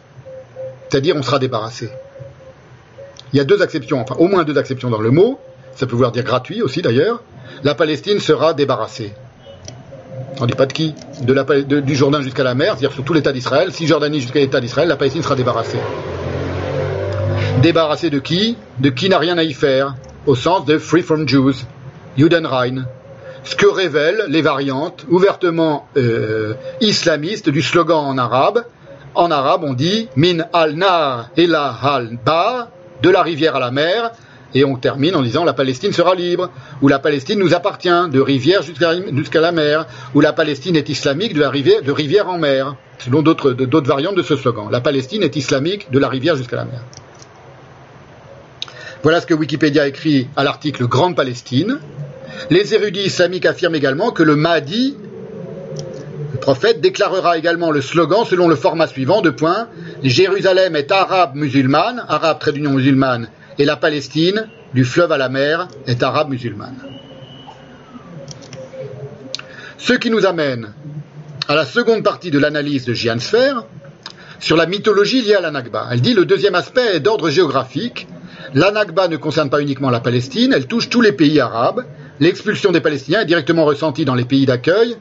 c'est-à-dire 0.89 1.17
on 1.17 1.23
sera 1.23 1.39
débarrassé. 1.39 1.91
Il 3.33 3.39
y 3.39 3.41
a 3.41 3.45
deux 3.45 3.63
acceptions, 3.63 4.01
enfin 4.01 4.17
au 4.19 4.29
moins 4.29 4.45
deux 4.45 4.59
acceptions 4.59 4.91
dans 4.91 5.01
le 5.01 5.11
mot. 5.11 5.39
Ça 5.75 5.87
peut 5.87 5.93
vouloir 5.93 6.13
dire 6.13 6.25
gratuit 6.25 6.63
aussi 6.63 6.83
d'ailleurs. 6.83 7.23
La 7.65 7.75
Palestine 7.75 8.21
sera 8.21 8.55
débarrassée. 8.55 9.13
On 10.39 10.43
ne 10.43 10.49
dit 10.49 10.57
pas 10.57 10.67
de 10.67 10.73
qui 10.73 10.95
Du 11.21 11.95
Jourdain 11.95 12.21
jusqu'à 12.21 12.43
la 12.43 12.55
mer, 12.55 12.73
c'est-à-dire 12.73 12.93
sur 12.93 13.05
tout 13.05 13.15
l'État 13.15 13.33
d'Israël. 13.33 13.73
Si 13.73 13.87
Jordanie 13.87 14.21
jusqu'à 14.21 14.41
l'État 14.41 14.61
d'Israël, 14.61 14.89
la 14.89 14.97
Palestine 14.97 15.23
sera 15.23 15.35
débarrassée. 15.35 15.79
Débarrassée 17.63 18.11
de 18.11 18.19
qui? 18.19 18.57
De 18.81 18.91
qui 18.91 19.09
n'a 19.09 19.19
rien 19.19 19.39
à 19.39 19.45
y 19.45 19.53
faire, 19.53 19.95
au 20.27 20.35
sens 20.35 20.65
de 20.65 20.79
Free 20.79 21.03
from 21.03 21.29
Jews, 21.29 21.55
Judenrein. 22.17 22.87
Ce 23.45 23.57
que 23.57 23.67
révèlent 23.67 24.25
les 24.29 24.43
variantes 24.43 25.05
ouvertement 25.09 25.87
euh, 25.97 26.55
islamistes 26.81 27.51
du 27.51 27.63
slogan 27.63 28.05
en 28.05 28.19
arabe. 28.19 28.65
En 29.15 29.31
arabe, 29.31 29.63
on 29.65 29.75
dit 29.75 30.09
Min 30.17 30.45
al-Nar 30.53 31.31
ila 31.37 31.77
al-Bar, 31.83 32.69
de 33.03 33.11
la 33.11 33.23
rivière 33.23 33.57
à 33.57 33.61
la 33.61 33.71
mer, 33.71 34.13
et 34.55 34.65
on 34.65 34.77
termine 34.77 35.15
en 35.17 35.23
disant 35.23 35.45
la 35.45 35.55
Palestine 35.55 35.93
sera 35.93 36.15
libre, 36.15 36.51
ou 36.83 36.89
la 36.89 36.99
Palestine 36.99 37.39
nous 37.39 37.55
appartient, 37.55 37.89
de 37.89 38.21
rivière 38.21 38.63
jusqu'à 38.63 39.41
la 39.41 39.53
mer, 39.53 39.87
ou 40.15 40.21
la 40.21 40.33
Palestine 40.33 40.77
est 40.77 40.89
islamique 40.89 41.35
de, 41.35 41.41
la 41.41 41.51
rivière, 41.51 41.83
de 41.83 41.93
rivière 41.93 42.29
en 42.29 42.39
mer, 42.39 42.77
selon 42.99 43.23
d'autres 43.23 43.55
variantes 43.89 44.15
de 44.15 44.23
ce 44.23 44.37
slogan. 44.37 44.69
La 44.71 44.81
Palestine 44.81 45.23
est 45.23 45.37
islamique 45.37 45.91
de 45.91 45.99
la 45.99 46.09
rivière 46.09 46.37
jusqu'à 46.37 46.57
la 46.57 46.65
mer. 46.65 46.81
Voilà 49.03 49.21
ce 49.21 49.27
que 49.27 49.35
Wikipédia 49.35 49.89
écrit 49.89 50.29
à 50.37 50.45
l'article 50.45 50.87
Grande 50.87 51.17
Palestine. 51.17 51.81
Les 52.51 52.75
érudits 52.75 53.07
islamiques 53.07 53.47
affirment 53.47 53.75
également 53.75 54.13
que 54.13 54.23
le 54.23 54.37
Mahdi, 54.37 54.97
prophète, 56.43 56.83
déclarera 56.83 57.39
également 57.39 57.71
le 57.71 57.81
slogan 57.81 58.27
selon 58.27 58.49
le 58.49 58.57
format 58.57 58.87
suivant, 58.87 59.23
de 59.23 59.31
points, 59.31 59.69
Jérusalem 60.03 60.77
est 60.77 60.93
arabe 60.93 61.35
musulmane, 61.35 62.05
arabe 62.09 62.39
trait 62.39 62.53
d'union 62.53 62.73
musulmane, 62.73 63.29
et 63.59 63.65
la 63.65 63.77
Palestine, 63.77 64.49
du 64.75 64.85
fleuve 64.85 65.13
à 65.13 65.17
la 65.17 65.31
mer, 65.31 65.69
est 65.87 66.03
arabe 66.03 66.29
musulmane. 66.29 66.77
Ce 69.79 69.95
qui 69.95 70.11
nous 70.11 70.27
amène 70.27 70.73
à 71.49 71.55
la 71.55 71.65
seconde 71.65 72.03
partie 72.03 72.31
de 72.31 72.39
l'analyse 72.39 72.85
de 72.85 72.93
Gian 72.93 73.19
Sfer 73.19 73.65
sur 74.39 74.57
la 74.57 74.67
mythologie 74.67 75.23
liée 75.23 75.35
à 75.35 75.41
la 75.41 75.63
Elle 75.91 76.01
dit 76.01 76.15
le 76.15 76.25
deuxième 76.25 76.55
aspect 76.55 76.97
est 76.97 77.01
d'ordre 77.01 77.31
géographique. 77.31 78.07
La 78.55 78.71
ne 78.73 79.17
concerne 79.17 79.49
pas 79.49 79.63
uniquement 79.63 79.91
la 79.91 80.01
Palestine, 80.01 80.53
elle 80.53 80.67
touche 80.67 80.89
tous 80.89 81.01
les 81.01 81.13
pays 81.13 81.41
arabes. 81.41 81.85
L'expulsion 82.21 82.73
des 82.73 82.81
Palestiniens 82.81 83.23
est 83.23 83.27
directement 83.27 83.65
ressentie 83.65 84.05
dans 84.05 84.15
les 84.15 84.25
pays 84.25 84.47
d'accueil 84.47 84.97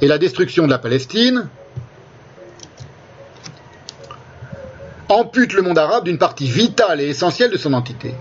et 0.00 0.06
la 0.06 0.18
destruction 0.18 0.66
de 0.66 0.70
la 0.70 0.78
Palestine 0.78 1.48
ampute 5.08 5.52
le 5.54 5.62
monde 5.62 5.78
arabe 5.78 6.04
d'une 6.04 6.18
partie 6.18 6.46
vitale 6.46 7.00
et 7.00 7.08
essentielle 7.08 7.50
de 7.50 7.56
son 7.56 7.72
entité. 7.72 8.14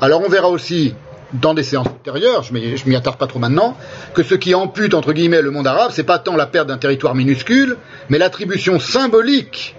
Alors 0.00 0.22
on 0.24 0.28
verra 0.28 0.48
aussi 0.48 0.94
dans 1.32 1.54
des 1.54 1.62
séances 1.62 1.88
ultérieures, 1.88 2.42
je 2.42 2.52
ne 2.52 2.88
m'y 2.88 2.96
attarde 2.96 3.18
pas 3.18 3.26
trop 3.26 3.38
maintenant, 3.38 3.76
que 4.14 4.22
ce 4.22 4.34
qui 4.34 4.54
ampute 4.54 4.94
entre 4.94 5.12
guillemets 5.12 5.42
le 5.42 5.50
monde 5.50 5.66
arabe, 5.66 5.90
c'est 5.92 6.04
pas 6.04 6.18
tant 6.18 6.36
la 6.36 6.46
perte 6.46 6.68
d'un 6.68 6.78
territoire 6.78 7.14
minuscule, 7.14 7.76
mais 8.08 8.18
l'attribution 8.18 8.80
symbolique 8.80 9.76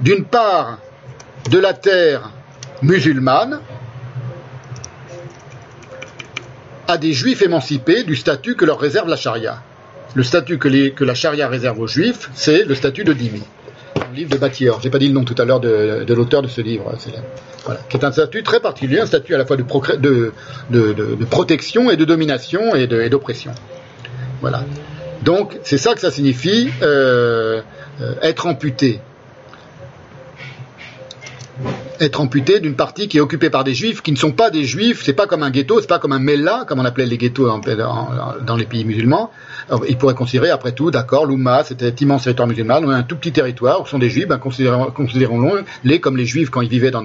d'une 0.00 0.24
part 0.24 0.78
de 1.50 1.58
la 1.58 1.74
terre 1.74 2.30
musulmane 2.82 3.60
à 6.88 6.98
des 6.98 7.12
juifs 7.12 7.42
émancipés 7.42 8.04
du 8.04 8.16
statut 8.16 8.54
que 8.56 8.64
leur 8.64 8.78
réserve 8.78 9.08
la 9.08 9.16
charia. 9.16 9.62
Le 10.16 10.22
statut 10.22 10.56
que, 10.56 11.04
la 11.04 11.14
charia 11.14 11.46
réserve 11.46 11.78
aux 11.78 11.86
juifs, 11.86 12.30
c'est 12.32 12.64
le 12.64 12.74
statut 12.74 13.04
de 13.04 13.12
dhimmi 13.12 13.42
livre 14.14 14.30
de 14.30 14.38
Batior. 14.38 14.80
J'ai 14.82 14.88
pas 14.88 14.98
dit 14.98 15.08
le 15.08 15.12
nom 15.12 15.24
tout 15.24 15.34
à 15.36 15.44
l'heure 15.44 15.60
de, 15.60 16.06
l'auteur 16.14 16.40
de 16.40 16.48
ce 16.48 16.62
livre, 16.62 16.90
voilà, 17.66 17.80
qui 17.90 17.98
est 17.98 18.04
un 18.04 18.12
statut 18.12 18.42
très 18.42 18.60
particulier, 18.60 19.00
un 19.00 19.04
statut 19.04 19.34
à 19.34 19.38
la 19.38 19.44
fois 19.44 19.58
de, 19.58 20.32
protection 21.28 21.90
et 21.90 21.96
de 21.96 22.04
domination 22.06 22.74
et 22.74 22.86
d'oppression. 23.10 23.52
Voilà. 24.40 24.64
Donc 25.22 25.58
c'est 25.64 25.76
ça 25.76 25.92
que 25.92 26.00
ça 26.00 26.10
signifie 26.10 26.70
euh, 26.80 27.60
euh, 28.00 28.14
être 28.22 28.46
amputé 28.46 29.00
être 32.00 32.20
amputé 32.20 32.60
d'une 32.60 32.76
partie 32.76 33.08
qui 33.08 33.18
est 33.18 33.20
occupée 33.20 33.50
par 33.50 33.64
des 33.64 33.74
juifs 33.74 34.02
qui 34.02 34.12
ne 34.12 34.16
sont 34.16 34.32
pas 34.32 34.50
des 34.50 34.64
juifs, 34.64 35.02
c'est 35.04 35.14
pas 35.14 35.26
comme 35.26 35.42
un 35.42 35.50
ghetto, 35.50 35.80
c'est 35.80 35.86
pas 35.86 35.98
comme 35.98 36.12
un 36.12 36.18
Mella, 36.18 36.64
comme 36.66 36.78
on 36.80 36.84
appelait 36.84 37.06
les 37.06 37.18
ghettos 37.18 37.48
dans 37.48 38.56
les 38.56 38.66
pays 38.66 38.84
musulmans. 38.84 39.30
Ils 39.88 39.96
pourraient 39.96 40.14
considérer, 40.14 40.50
après 40.50 40.72
tout, 40.72 40.90
d'accord, 40.90 41.26
l'Oumma, 41.26 41.64
c'était 41.64 41.90
immense 41.90 42.24
territoire 42.24 42.46
musulman, 42.46 42.80
on 42.82 42.90
a 42.90 42.96
un 42.96 43.02
tout 43.02 43.16
petit 43.16 43.32
territoire 43.32 43.80
où 43.82 43.86
sont 43.86 43.98
des 43.98 44.10
juifs, 44.10 44.28
ben, 44.28 44.38
considérons-les 44.38 46.00
comme 46.00 46.16
les 46.16 46.26
juifs 46.26 46.50
quand 46.50 46.60
ils 46.60 46.68
vivaient 46.68 46.90
dans, 46.90 47.02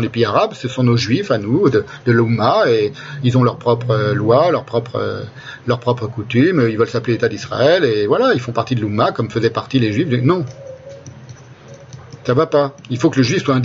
les 0.00 0.08
pays 0.08 0.24
arabes, 0.24 0.52
ce 0.54 0.68
sont 0.68 0.82
nos 0.82 0.96
juifs 0.96 1.30
à 1.30 1.38
nous, 1.38 1.70
de, 1.70 1.84
de 2.06 2.12
l'Oumma, 2.12 2.64
et 2.68 2.92
ils 3.22 3.38
ont 3.38 3.42
leurs 3.42 3.58
propres 3.58 4.12
lois, 4.14 4.50
leurs 4.50 4.64
propres, 4.64 5.24
leurs 5.66 5.80
propres 5.80 6.06
coutumes, 6.06 6.66
ils 6.68 6.76
veulent 6.76 6.88
s'appeler 6.88 7.14
l'État 7.14 7.28
d'Israël, 7.28 7.84
et 7.84 8.06
voilà, 8.06 8.32
ils 8.34 8.40
font 8.40 8.52
partie 8.52 8.74
de 8.74 8.80
l'Oumma 8.80 9.12
comme 9.12 9.30
faisaient 9.30 9.50
partie 9.50 9.78
les 9.78 9.92
juifs. 9.92 10.08
Non, 10.22 10.44
ça 12.24 12.34
va 12.34 12.46
pas. 12.46 12.74
Il 12.90 12.98
faut 12.98 13.10
que 13.10 13.18
le 13.18 13.22
juif 13.22 13.44
soit 13.44 13.54
un 13.54 13.60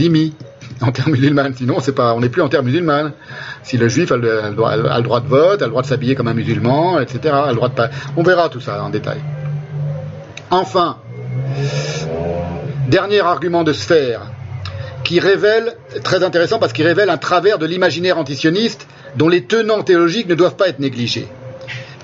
en 0.81 0.91
termes 0.91 1.11
musulmans. 1.11 1.51
Sinon, 1.55 1.79
c'est 1.79 1.93
pas, 1.93 2.13
on 2.13 2.21
n'est 2.21 2.29
plus 2.29 2.41
en 2.41 2.49
termes 2.49 2.65
musulmans. 2.65 3.11
Si 3.63 3.77
le 3.77 3.87
juif 3.87 4.11
a 4.11 4.17
le, 4.17 4.53
droit, 4.55 4.75
de 5.19 5.27
vote, 5.27 5.61
a 5.61 5.65
le 5.65 5.69
droit 5.69 5.81
de 5.81 5.87
s'habiller 5.87 6.15
comme 6.15 6.27
un 6.27 6.33
musulman, 6.33 6.99
etc., 6.99 7.33
a 7.33 7.49
le 7.49 7.55
droit 7.55 7.69
de 7.69 7.75
pas. 7.75 7.89
On 8.15 8.23
verra 8.23 8.49
tout 8.49 8.61
ça 8.61 8.83
en 8.83 8.89
détail. 8.89 9.19
Enfin, 10.51 10.97
dernier 12.87 13.19
argument 13.19 13.63
de 13.63 13.73
sphère 13.73 14.21
qui 15.03 15.19
révèle, 15.19 15.75
très 16.03 16.23
intéressant 16.23 16.59
parce 16.59 16.73
qu'il 16.73 16.85
révèle 16.85 17.09
un 17.09 17.17
travers 17.17 17.57
de 17.57 17.65
l'imaginaire 17.65 18.17
antisioniste 18.17 18.87
dont 19.15 19.29
les 19.29 19.45
tenants 19.45 19.83
théologiques 19.83 20.27
ne 20.27 20.35
doivent 20.35 20.55
pas 20.55 20.69
être 20.69 20.79
négligés, 20.79 21.27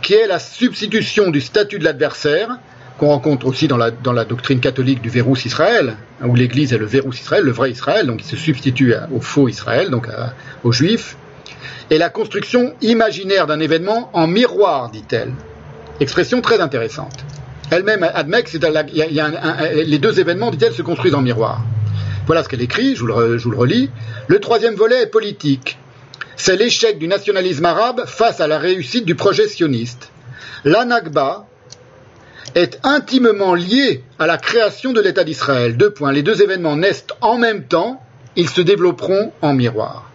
qui 0.02 0.14
est 0.14 0.28
la 0.28 0.40
substitution 0.40 1.30
du 1.30 1.42
statut 1.42 1.80
de 1.80 1.84
l'adversaire 1.84 2.58
qu'on 2.98 3.08
rencontre 3.08 3.46
aussi 3.46 3.68
dans 3.68 3.78
la, 3.78 4.26
doctrine 4.26 4.60
catholique 4.60 5.02
du 5.02 5.10
verrou 5.10 5.36
Israël, 5.36 5.98
hein, 6.22 6.28
où 6.28 6.36
l'Église 6.36 6.74
est 6.74 6.78
le 6.78 6.86
verrou 6.86 7.12
Israël, 7.12 7.44
le 7.44 7.52
vrai 7.52 7.72
Israël, 7.72 8.08
donc 8.08 8.22
il 8.22 8.26
se 8.26 8.38
substitue 8.38 8.94
au 9.14 9.20
faux 9.20 9.50
Israël, 9.50 9.90
donc 9.90 10.08
aux 10.64 10.72
Juifs, 10.72 11.18
et 11.90 11.98
la 11.98 12.10
construction 12.10 12.74
imaginaire 12.82 13.48
d'un 13.48 13.60
événement 13.60 14.10
en 14.14 14.28
miroir, 14.28 14.90
dit-elle. 14.90 15.32
Expression 16.00 16.42
très 16.42 16.60
intéressante. 16.60 17.26
Elle-même 17.72 18.04
admet 18.04 18.44
que 18.44 18.58
les 19.84 19.98
deux 19.98 20.20
événements, 20.20 20.52
dit-elle, 20.52 20.74
se 20.74 20.82
construisent 20.82 21.16
en 21.16 21.22
miroir. 21.22 21.62
Voilà 22.26 22.44
ce 22.44 22.50
qu'elle 22.50 22.62
écrit, 22.62 22.96
je 22.96 23.02
vous, 23.02 23.08
le, 23.08 23.38
je 23.38 23.44
vous 23.44 23.52
le 23.52 23.58
relis. 23.58 23.90
Le 24.28 24.40
troisième 24.40 24.76
volet 24.76 25.04
est 25.04 25.08
politique. 25.08 25.78
C'est 26.38 26.56
l'échec 26.56 26.98
du 26.98 27.08
nationalisme 27.08 27.66
arabe 27.66 28.06
face 28.08 28.42
à 28.42 28.48
la 28.48 28.58
réussite 28.58 29.06
du 29.06 29.16
projet 29.16 29.48
sioniste. 29.48 30.10
La 30.64 30.86
Nakba, 30.86 31.46
est 32.56 32.80
intimement 32.84 33.54
lié 33.54 34.02
à 34.18 34.28
la 34.28 34.38
création 34.38 34.94
de 34.94 35.02
l'État 35.02 35.26
d'Israël. 35.26 35.76
Deux 35.76 35.92
points. 35.92 36.14
Les 36.14 36.24
deux 36.24 36.42
événements 36.42 36.78
naissent 36.78 37.06
en 37.20 37.38
même 37.38 37.66
temps, 37.66 38.02
ils 38.38 38.50
se 38.50 38.62
développeront 38.62 39.34
en 39.42 39.54
miroir. 39.54 40.10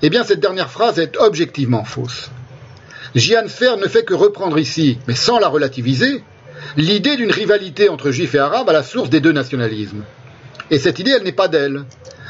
Eh 0.00 0.08
bien, 0.08 0.22
cette 0.22 0.40
dernière 0.40 0.70
phrase 0.70 1.00
est 1.00 1.16
objectivement 1.16 1.84
fausse. 1.84 2.30
Jian 3.16 3.48
Fer 3.48 3.76
ne 3.76 3.88
fait 3.88 4.04
que 4.04 4.14
reprendre 4.14 4.58
ici, 4.58 4.98
mais 5.08 5.16
sans 5.16 5.40
la 5.40 5.48
relativiser, 5.48 6.22
l'idée 6.76 7.16
d'une 7.16 7.32
rivalité 7.32 7.88
entre 7.88 8.12
juifs 8.12 8.34
et 8.36 8.38
arabes 8.38 8.68
à 8.68 8.72
la 8.72 8.84
source 8.84 9.10
des 9.10 9.20
deux 9.20 9.32
nationalismes. 9.32 10.04
Et 10.70 10.78
cette 10.78 11.00
idée, 11.00 11.12
elle 11.16 11.24
n'est 11.24 11.32
pas 11.32 11.48
d'elle. 11.48 11.84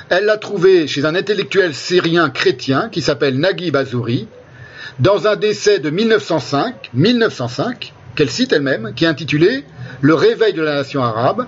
Elle 0.09 0.25
l'a 0.25 0.39
trouvée 0.39 0.87
chez 0.87 1.05
un 1.05 1.15
intellectuel 1.15 1.75
syrien 1.75 2.31
chrétien 2.31 2.89
qui 2.91 3.03
s'appelle 3.03 3.39
Naguib 3.39 3.77
Azouri, 3.77 4.27
dans 5.01 5.27
un 5.27 5.37
décès 5.37 5.81
de 5.81 5.91
1905, 5.91 6.91
1905 6.94 7.93
qu'elle 8.19 8.31
cite 8.31 8.53
elle-même, 8.53 8.95
qui 8.97 9.05
est 9.05 9.09
intitulé 9.09 9.65
Le 10.01 10.13
réveil 10.13 10.53
de 10.53 10.61
la 10.61 10.75
nation 10.75 11.05
arabe. 11.05 11.47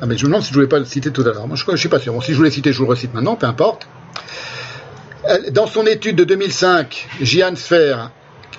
Ah 0.00 0.06
mais 0.06 0.16
je 0.16 0.22
me 0.22 0.28
demande 0.28 0.42
si 0.42 0.50
je 0.50 0.52
ne 0.52 0.54
voulais 0.54 0.68
pas 0.68 0.78
le 0.78 0.84
citer 0.84 1.10
tout 1.10 1.22
à 1.22 1.32
l'heure. 1.32 1.48
Moi 1.48 1.56
je 1.56 1.68
ne 1.68 1.76
suis 1.76 1.88
pas 1.88 1.98
sûr. 1.98 2.12
Bon, 2.12 2.20
si 2.20 2.30
je 2.30 2.36
voulais 2.36 2.52
citer, 2.52 2.72
je 2.72 2.78
vous 2.78 2.84
le 2.84 2.90
recite 2.90 3.12
maintenant, 3.12 3.34
peu 3.34 3.46
importe. 3.46 3.88
Dans 5.50 5.66
son 5.66 5.84
étude 5.84 6.14
de 6.14 6.22
2005, 6.22 7.08
Jian 7.20 7.56
Sfer, 7.56 8.12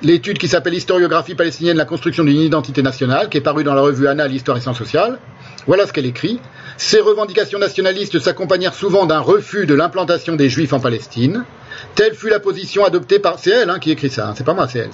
l'étude 0.04 0.38
qui 0.38 0.50
s'appelle 0.50 0.74
Historiographie 0.74 1.36
palestinienne, 1.36 1.78
la 1.78 1.86
construction 1.86 2.26
d'une 2.26 2.42
identité 2.42 2.84
nationale, 2.84 3.30
qui 3.30 3.38
est 3.38 3.42
parue 3.42 3.64
dans 3.64 3.74
la 3.74 3.82
revue 3.82 4.08
Anna, 4.08 4.28
l'histoire 4.28 4.58
et 4.58 4.62
sciences 4.62 4.78
sociales, 4.78 5.20
voilà 5.68 5.88
ce 5.88 5.94
qu'elle 5.94 6.06
écrit. 6.06 6.42
Ces 6.84 7.00
revendications 7.00 7.60
nationalistes 7.60 8.20
s'accompagnèrent 8.20 8.74
souvent 8.74 9.06
d'un 9.06 9.20
refus 9.20 9.68
de 9.68 9.76
l'implantation 9.76 10.36
des 10.36 10.50
Juifs 10.50 10.74
en 10.74 10.80
Palestine. 10.80 11.46
Telle 11.94 12.16
fut 12.16 12.28
la 12.28 12.40
position 12.40 12.84
adoptée 12.84 13.20
par... 13.20 13.38
C'est 13.38 13.52
elle 13.52 13.70
hein, 13.70 13.78
qui 13.78 13.92
écrit 13.92 14.10
ça, 14.10 14.28
hein, 14.28 14.34
c'est 14.36 14.44
pas 14.44 14.56
moi, 14.56 14.68
c'est 14.68 14.80
elle. 14.80 14.90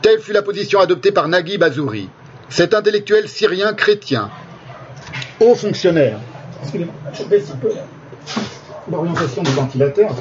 Telle 0.00 0.18
fut 0.18 0.32
la 0.32 0.40
position 0.40 0.80
adoptée 0.80 1.12
par 1.12 1.28
Naguib 1.28 1.62
Azouri, 1.62 2.08
cet 2.48 2.72
intellectuel 2.72 3.28
syrien 3.28 3.74
chrétien, 3.74 4.30
haut 5.40 5.54
fonctionnaire. 5.54 6.18
Excusez-moi, 6.62 6.94
je 7.12 7.22
baisse 7.24 7.50
un 7.50 7.56
peu 7.56 7.68
l'orientation 8.90 9.42
du 9.42 9.50
ventilateur. 9.50 10.16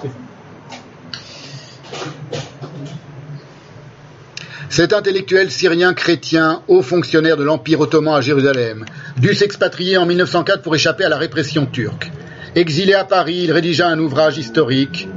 Cet 4.70 4.94
intellectuel 4.94 5.50
syrien 5.50 5.96
chrétien, 5.96 6.62
haut 6.68 6.84
fonctionnaire 6.84 7.38
de 7.38 7.44
l'Empire 7.44 7.80
ottoman 7.80 8.14
à 8.14 8.22
Jérusalem, 8.22 8.86
dut 9.18 9.34
s'expatrier 9.34 9.98
en 9.98 10.06
1904 10.06 10.62
pour 10.62 10.76
échapper 10.76 11.04
à 11.04 11.10
la 11.10 11.18
répression 11.18 11.66
turque. 11.66 12.12
Exilé 12.54 12.94
à 12.94 13.04
Paris, 13.04 13.42
il 13.46 13.52
rédigea 13.52 13.88
un 13.88 13.98
ouvrage 13.98 14.38
historique 14.38 15.08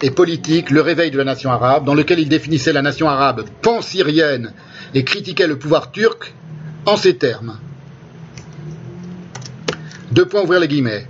et 0.00 0.10
politique, 0.10 0.70
Le 0.70 0.80
réveil 0.80 1.10
de 1.10 1.18
la 1.18 1.24
nation 1.24 1.50
arabe, 1.50 1.84
dans 1.84 1.94
lequel 1.94 2.20
il 2.20 2.28
définissait 2.30 2.72
la 2.72 2.80
nation 2.80 3.06
arabe 3.06 3.44
pan-syrienne 3.60 4.54
et 4.94 5.04
critiquait 5.04 5.46
le 5.46 5.58
pouvoir 5.58 5.90
turc 5.90 6.32
en 6.86 6.96
ces 6.96 7.16
termes. 7.16 7.58
Deux 10.10 10.24
points 10.24 10.42
ouvrir 10.42 10.58
les 10.58 10.68
guillemets. 10.68 11.06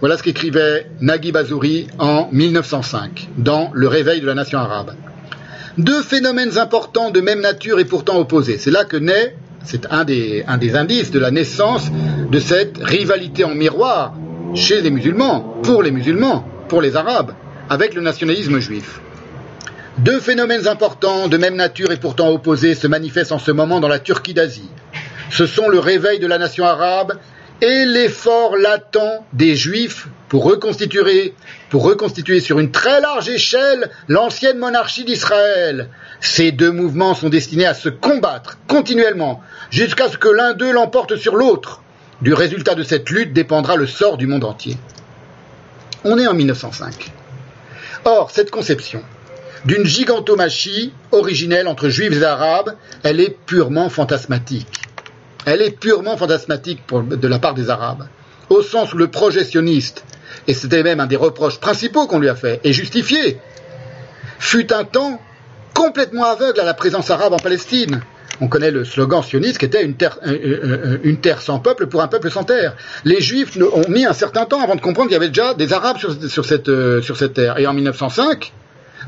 Voilà 0.00 0.18
ce 0.18 0.24
qu'écrivait 0.24 0.90
Naguib 1.00 1.36
Azouri 1.36 1.86
en 2.00 2.28
1905 2.32 3.28
dans 3.38 3.70
Le 3.72 3.86
réveil 3.86 4.20
de 4.20 4.26
la 4.26 4.34
nation 4.34 4.58
arabe. 4.58 4.94
Deux 5.78 6.02
phénomènes 6.02 6.56
importants 6.58 7.10
de 7.10 7.20
même 7.20 7.40
nature 7.40 7.80
et 7.80 7.84
pourtant 7.84 8.18
opposés. 8.18 8.58
C'est 8.58 8.70
là 8.70 8.84
que 8.84 8.96
naît, 8.96 9.36
c'est 9.64 9.86
un 9.90 10.04
des, 10.04 10.44
indices 10.46 11.10
de 11.10 11.18
la 11.18 11.32
naissance 11.32 11.90
de 12.30 12.38
cette 12.38 12.78
rivalité 12.78 13.42
en 13.44 13.54
miroir 13.54 14.14
chez 14.54 14.82
les 14.82 14.90
musulmans, 14.90 15.56
pour 15.64 15.82
les 15.82 15.90
musulmans, 15.90 16.46
pour 16.68 16.80
les 16.80 16.94
arabes, 16.94 17.32
avec 17.68 17.94
le 17.94 18.02
nationalisme 18.02 18.60
juif. 18.60 19.00
Deux 19.98 20.20
phénomènes 20.20 20.68
importants, 20.68 21.26
de 21.26 21.36
même 21.36 21.56
nature 21.56 21.90
et 21.90 21.96
pourtant 21.96 22.30
opposés, 22.30 22.74
se 22.74 22.86
manifestent 22.86 23.32
en 23.32 23.38
ce 23.40 23.50
moment 23.50 23.80
dans 23.80 23.88
la 23.88 23.98
Turquie 23.98 24.34
d'Asie. 24.34 24.68
Ce 25.30 25.46
sont 25.46 25.68
le 25.68 25.80
réveil 25.80 26.20
de 26.20 26.26
la 26.28 26.38
nation 26.38 26.64
arabe 26.64 27.14
et 27.64 27.86
l'effort 27.86 28.58
latent 28.58 29.24
des 29.32 29.56
juifs 29.56 30.08
pour 30.28 30.44
reconstituer, 30.44 31.32
pour 31.70 31.82
reconstituer 31.82 32.40
sur 32.40 32.58
une 32.58 32.70
très 32.70 33.00
large 33.00 33.30
échelle 33.30 33.90
l'ancienne 34.06 34.58
monarchie 34.58 35.04
d'Israël. 35.04 35.88
Ces 36.20 36.52
deux 36.52 36.70
mouvements 36.70 37.14
sont 37.14 37.30
destinés 37.30 37.64
à 37.64 37.72
se 37.72 37.88
combattre 37.88 38.58
continuellement 38.68 39.40
jusqu'à 39.70 40.10
ce 40.10 40.18
que 40.18 40.28
l'un 40.28 40.52
d'eux 40.52 40.72
l'emporte 40.72 41.16
sur 41.16 41.36
l'autre. 41.36 41.80
Du 42.20 42.34
résultat 42.34 42.74
de 42.74 42.82
cette 42.82 43.08
lutte 43.08 43.32
dépendra 43.32 43.76
le 43.76 43.86
sort 43.86 44.18
du 44.18 44.26
monde 44.26 44.44
entier. 44.44 44.76
On 46.04 46.18
est 46.18 46.26
en 46.26 46.34
1905. 46.34 47.12
Or, 48.04 48.30
cette 48.30 48.50
conception 48.50 49.02
d'une 49.64 49.86
gigantomachie 49.86 50.92
originelle 51.12 51.66
entre 51.66 51.88
juifs 51.88 52.20
et 52.20 52.24
arabes, 52.24 52.74
elle 53.02 53.20
est 53.20 53.34
purement 53.46 53.88
fantasmatique. 53.88 54.82
Elle 55.46 55.62
est 55.62 55.78
purement 55.78 56.16
fantasmatique 56.16 56.82
de 56.90 57.28
la 57.28 57.38
part 57.38 57.54
des 57.54 57.70
arabes, 57.70 58.06
au 58.48 58.62
sens 58.62 58.92
où 58.92 58.96
le 58.96 59.08
projectionniste, 59.08 60.04
et 60.46 60.54
c'était 60.54 60.82
même 60.82 61.00
un 61.00 61.06
des 61.06 61.16
reproches 61.16 61.58
principaux 61.60 62.06
qu'on 62.06 62.18
lui 62.18 62.28
a 62.28 62.34
fait, 62.34 62.60
et 62.64 62.72
justifié, 62.72 63.38
fut 64.38 64.72
un 64.72 64.84
temps 64.84 65.20
complètement 65.74 66.24
aveugle 66.24 66.60
à 66.60 66.64
la 66.64 66.74
présence 66.74 67.10
arabe 67.10 67.32
en 67.32 67.38
Palestine, 67.38 68.00
on 68.40 68.48
connaît 68.48 68.70
le 68.70 68.84
slogan 68.84 69.22
sioniste 69.22 69.58
qui 69.58 69.64
était 69.64 69.84
une 69.84 69.94
terre, 69.94 70.18
une 70.24 71.18
terre, 71.18 71.40
sans 71.40 71.60
peuple 71.60 71.86
pour 71.86 72.02
un 72.02 72.08
peuple 72.08 72.30
sans 72.30 72.44
terre. 72.44 72.74
Les 73.04 73.20
Juifs 73.20 73.56
ont 73.56 73.88
mis 73.88 74.04
un 74.04 74.12
certain 74.12 74.44
temps 74.44 74.60
avant 74.60 74.74
de 74.74 74.80
comprendre 74.80 75.08
qu'il 75.08 75.14
y 75.14 75.16
avait 75.16 75.28
déjà 75.28 75.54
des 75.54 75.72
Arabes 75.72 75.98
sur, 75.98 76.44
cette, 76.44 76.68
euh, 76.68 77.00
sur 77.00 77.16
cette 77.16 77.34
terre. 77.34 77.58
Et 77.58 77.66
en 77.66 77.72
1905, 77.72 78.52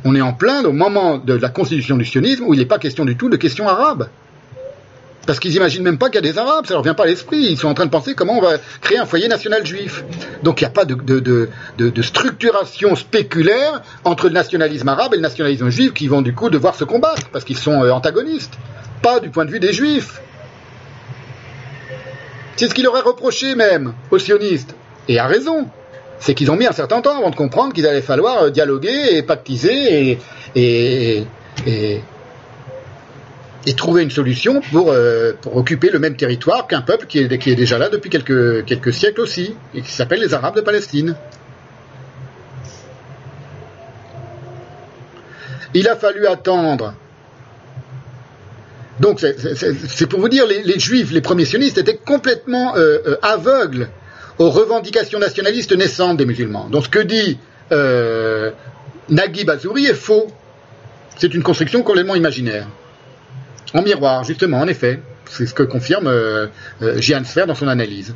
on 0.04 0.15
est 0.15 0.20
en 0.20 0.33
plein 0.33 0.65
au 0.65 0.72
moment 0.72 1.19
de 1.19 1.35
la 1.35 1.49
constitution 1.49 1.97
du 1.97 2.04
sionisme 2.04 2.44
où 2.47 2.54
il 2.54 2.60
n'est 2.60 2.67
pas 2.67 2.78
question 2.78 3.04
du 3.04 3.17
tout 3.17 3.28
de 3.28 3.36
questions 3.36 3.69
arabes. 3.69 4.08
Parce 5.26 5.41
qu'ils 5.41 5.55
imaginent 5.55 5.83
même 5.83 5.99
pas 5.99 6.07
qu'il 6.07 6.17
y 6.17 6.19
a 6.19 6.33
des 6.33 6.39
Arabes, 6.39 6.67
ça 6.67 6.75
leur 6.75 6.83
vient 6.83 6.94
pas 6.94 7.03
à 7.03 7.07
l'esprit. 7.07 7.39
Ils 7.39 7.59
sont 7.59 7.69
en 7.69 7.75
train 7.75 7.87
de 7.87 7.91
penser 7.91 8.15
comment 8.15 8.39
on 8.39 8.41
va 8.41 8.59
créer 8.81 8.99
un 8.99 9.07
foyer 9.07 9.28
national 9.28 9.67
juif. 9.67 10.05
Donc 10.42 10.60
il 10.60 10.65
n'y 10.65 10.69
a 10.69 10.71
pas 10.71 10.85
de, 10.85 12.03
structuration 12.03 12.94
spéculaire 12.94 13.83
entre 14.05 14.28
le 14.28 14.35
nationalisme 14.35 14.89
arabe 14.89 15.15
et 15.15 15.17
le 15.17 15.23
nationalisme 15.23 15.69
juif 15.69 15.92
qui 15.92 16.07
vont 16.07 16.23
du 16.23 16.33
coup 16.33 16.49
devoir 16.49 16.76
se 16.76 16.85
combattre 16.85 17.28
parce 17.33 17.44
qu'ils 17.44 17.59
sont 17.59 17.83
euh, 17.83 17.91
antagonistes 17.91 18.55
pas 19.03 19.21
du 19.21 19.31
point 19.31 19.44
de 19.44 19.51
vue 19.51 19.60
des 19.60 19.73
juifs. 19.73 20.21
C'est 22.57 22.69
ce 22.69 22.75
qu'il 22.75 22.89
aurait 22.89 23.03
reproché 23.03 23.55
même 23.55 23.92
aux 24.10 24.19
sionistes, 24.19 24.75
et 25.09 25.19
à 25.19 25.26
raison. 25.26 25.69
C'est 26.19 26.35
qu'ils 26.35 26.51
ont 26.51 26.57
mis 26.57 26.67
un 26.67 26.73
certain 26.73 27.03
temps 27.03 27.19
avant 27.19 27.28
de 27.28 27.37
comprendre 27.37 27.75
qu'il 27.75 27.87
allait 27.87 28.01
falloir 28.01 28.44
euh, 28.44 28.51
dialoguer 28.51 29.17
et 29.17 29.23
pactiser 29.23 30.19
et, 30.55 31.25
trouver 33.74 34.02
une 34.02 34.10
solution 34.10 34.60
pour, 34.72 34.92
euh, 34.92 35.32
pour 35.40 35.56
occuper 35.56 35.90
le 35.90 35.99
même 35.99 36.16
territoire 36.16 36.66
qu'un 36.66 36.82
peuple 36.82 37.06
qui 37.06 37.18
est, 37.18 37.54
déjà 37.54 37.78
là 37.78 37.88
depuis 37.88 38.10
quelques, 38.10 38.92
siècles 38.92 39.20
aussi, 39.20 39.54
et 39.74 39.82
qui 39.82 39.92
s'appelle 39.92 40.20
les 40.20 40.34
Arabes 40.34 40.56
de 40.56 40.60
Palestine. 40.60 41.16
Il 45.74 45.88
a 45.88 45.97
fallu 45.97 46.26
attendre. 46.26 46.94
Donc 49.00 49.20
c'est 49.20 50.06
pour 50.06 50.20
vous 50.20 50.28
dire, 50.28 50.47
les, 50.47 50.78
juifs, 50.78 51.10
les 51.10 51.20
premiers 51.20 51.44
sionistes 51.44 51.78
étaient 51.78 51.99
complètement 51.99 52.76
euh, 52.76 52.99
euh, 53.06 53.16
aveugles 53.22 53.88
aux 54.38 54.50
revendications 54.50 55.18
nationalistes 55.18 55.76
naissantes 55.76 56.16
des 56.16 56.24
musulmans. 56.24 56.68
Donc 56.70 56.84
ce 56.84 56.88
que 56.88 56.99
dit 56.99 57.38
euh, 57.72 58.50
Naguib 59.08 59.50
Azouri 59.50 59.86
est 59.86 59.94
faux. 59.94 60.28
C'est 61.18 61.34
une 61.34 61.42
construction 61.42 61.82
complètement 61.82 62.15
imaginaire. 62.15 62.66
En 63.74 63.82
miroir, 63.82 64.24
justement, 64.24 64.60
en 64.60 64.68
effet. 64.68 65.00
C'est 65.28 65.47
ce 65.47 65.54
que 65.54 65.65
confirme 65.65 66.06
euh, 66.06 66.47
euh 66.82 67.00
dans 67.47 67.54
son 67.54 67.68
analyse. 67.68 68.15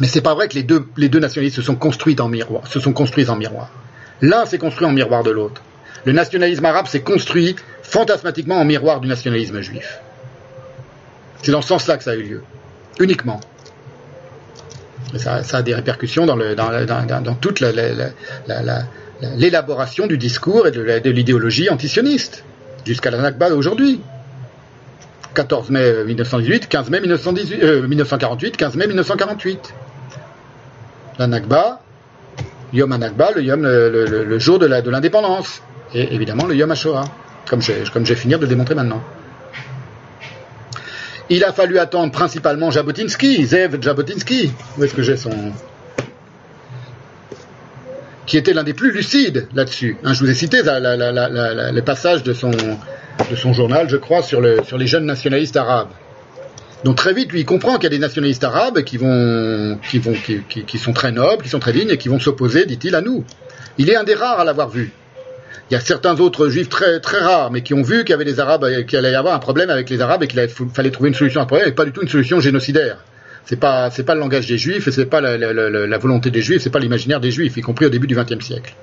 Mais 0.00 0.06
c'est 0.06 0.22
pas 0.22 0.34
vrai 0.34 0.48
que 0.48 0.54
les 0.54 0.62
deux, 0.62 1.20
nationalistes 1.20 1.56
se 1.56 1.62
sont 1.62 1.76
construits 1.76 2.16
en 2.18 2.28
miroir, 2.28 2.66
se 2.66 2.80
sont 2.80 2.92
construits 2.92 3.28
en 3.28 3.36
miroir. 3.36 3.68
L'un 4.22 4.46
s'est 4.46 4.58
construit 4.58 4.86
en 4.86 4.92
miroir 4.92 5.22
de 5.22 5.30
l'autre 5.30 5.62
le 6.04 6.12
nationalisme 6.12 6.64
arabe 6.64 6.86
s'est 6.86 7.00
construit 7.00 7.56
fantasmatiquement 7.82 8.56
en 8.56 8.64
miroir 8.64 9.00
du 9.00 9.08
nationalisme 9.08 9.60
juif. 9.60 10.00
C'est 11.42 11.52
dans 11.52 11.62
ce 11.62 11.68
sens-là 11.68 11.96
que 11.96 12.04
ça 12.04 12.12
a 12.12 12.14
eu 12.14 12.22
lieu, 12.22 12.42
uniquement. 13.00 13.40
ça, 15.16 15.42
a 15.52 15.62
des 15.62 15.74
répercussions 15.74 16.26
dans, 16.26 16.36
toute 17.40 17.60
l'élaboration 19.20 20.06
du 20.06 20.18
discours 20.18 20.66
et 20.66 20.70
de, 20.70 21.10
l'idéologie 21.10 21.68
antisioniste, 21.70 22.44
jusqu'à 22.84 23.10
la 23.10 23.18
Nakba 23.18 23.50
d'aujourd'hui. 23.50 24.00
14 25.34 25.70
mai 25.70 26.04
1918, 26.06 26.68
15 26.68 26.90
mai 26.90 27.00
1948, 27.00 28.56
15 28.56 28.76
mai 28.76 28.86
1948. 28.86 29.74
La 31.18 31.26
Nakba, 31.26 31.80
Yom 32.72 32.96
Nakba, 32.96 33.30
le, 33.36 33.42
Yom, 33.42 33.62
le 33.62 34.38
jour 34.38 34.58
de 34.58 34.66
l'indépendance 34.66 35.62
et 35.94 36.14
évidemment 36.14 36.46
le 36.46 36.54
Yom 36.56 36.70
HaShoah, 36.70 37.04
comme 37.48 37.62
j'ai, 37.62 37.84
comme 37.92 38.04
j'ai 38.04 38.16
fini 38.16 38.34
de 38.34 38.40
le 38.40 38.46
démontrer 38.46 38.74
maintenant. 38.74 39.02
Il 41.30 41.42
a 41.44 41.52
fallu 41.52 41.78
attendre 41.78 42.12
principalement 42.12 42.70
Jabotinsky, 42.70 43.46
Zev 43.46 43.80
Jabotinsky, 43.80 44.52
où 44.76 44.84
est-ce 44.84 44.94
que 44.94 45.02
j'ai 45.02 45.16
son... 45.16 45.30
qui 48.26 48.36
était 48.36 48.52
l'un 48.52 48.62
des 48.62 48.74
plus 48.74 48.92
lucides 48.92 49.48
là-dessus. 49.54 49.96
Hein, 50.04 50.12
je 50.12 50.20
vous 50.20 50.28
ai 50.28 50.34
cité 50.34 50.60
le 50.62 51.80
passage 51.80 52.22
de 52.24 52.34
son, 52.34 52.50
de 53.30 53.36
son 53.36 53.52
journal, 53.52 53.88
je 53.88 53.96
crois, 53.96 54.22
sur, 54.22 54.40
le, 54.40 54.62
sur 54.64 54.78
les 54.78 54.86
jeunes 54.86 55.06
nationalistes 55.06 55.56
arabes. 55.56 55.90
Donc 56.84 56.96
très 56.96 57.14
vite, 57.14 57.32
lui, 57.32 57.40
il 57.40 57.46
comprend 57.46 57.74
qu'il 57.74 57.84
y 57.84 57.86
a 57.86 57.90
des 57.90 57.98
nationalistes 57.98 58.44
arabes 58.44 58.82
qui 58.82 58.98
vont, 58.98 59.78
qui 59.90 59.98
vont, 59.98 60.12
qui, 60.12 60.78
sont 60.78 60.92
très 60.92 61.12
nobles, 61.12 61.42
qui 61.42 61.48
sont 61.48 61.58
très 61.58 61.72
dignes 61.72 61.90
et 61.90 61.96
qui 61.96 62.08
vont 62.08 62.20
s'opposer, 62.20 62.66
dit-il, 62.66 62.94
à 62.94 63.00
nous. 63.00 63.24
Il 63.78 63.88
est 63.88 63.96
un 63.96 64.04
des 64.04 64.14
rares 64.14 64.40
à 64.40 64.44
l'avoir 64.44 64.68
vu. 64.68 64.92
Il 65.70 65.74
y 65.74 65.76
a 65.76 65.80
certains 65.80 66.20
autres 66.20 66.48
juifs 66.50 66.68
très, 66.68 67.00
rares, 67.02 67.50
mais 67.50 67.62
qui 67.62 67.72
ont 67.72 67.82
vu 67.82 68.00
qu'il 68.00 68.10
y 68.10 68.12
avait 68.12 68.26
des 68.26 68.38
Arabes, 68.38 68.66
qu'il 68.86 68.98
allait 68.98 69.12
y 69.12 69.14
avoir 69.14 69.34
un 69.34 69.38
problème 69.38 69.70
avec 69.70 69.88
les 69.88 70.02
Arabes 70.02 70.22
et 70.22 70.26
qu'il 70.26 70.46
fallait 70.74 70.90
trouver 70.90 71.08
une 71.08 71.14
solution 71.14 71.40
à 71.40 71.44
un 71.44 71.46
problème 71.46 71.68
et 71.68 71.72
pas 71.72 71.86
du 71.86 71.92
tout 71.92 72.02
une 72.02 72.08
solution 72.08 72.38
génocidaire. 72.38 72.98
C'est 73.46 73.58
pas, 73.58 73.90
pas 73.90 74.14
le 74.14 74.20
langage 74.20 74.46
des 74.46 74.58
juifs 74.58 74.86
et 74.88 74.92
c'est 74.92 75.06
pas 75.06 75.22
la, 75.22 75.38
la, 75.38 75.52
la, 75.52 75.98
volonté 75.98 76.30
des 76.30 76.42
juifs, 76.42 76.62
c'est 76.62 76.70
pas 76.70 76.78
l'imaginaire 76.80 77.20
des 77.20 77.30
juifs, 77.30 77.56
y 77.56 77.62
compris 77.62 77.86
au 77.86 77.90
début 77.90 78.06
du 78.06 78.14
XXe 78.14 78.44
siècle. 78.44 78.74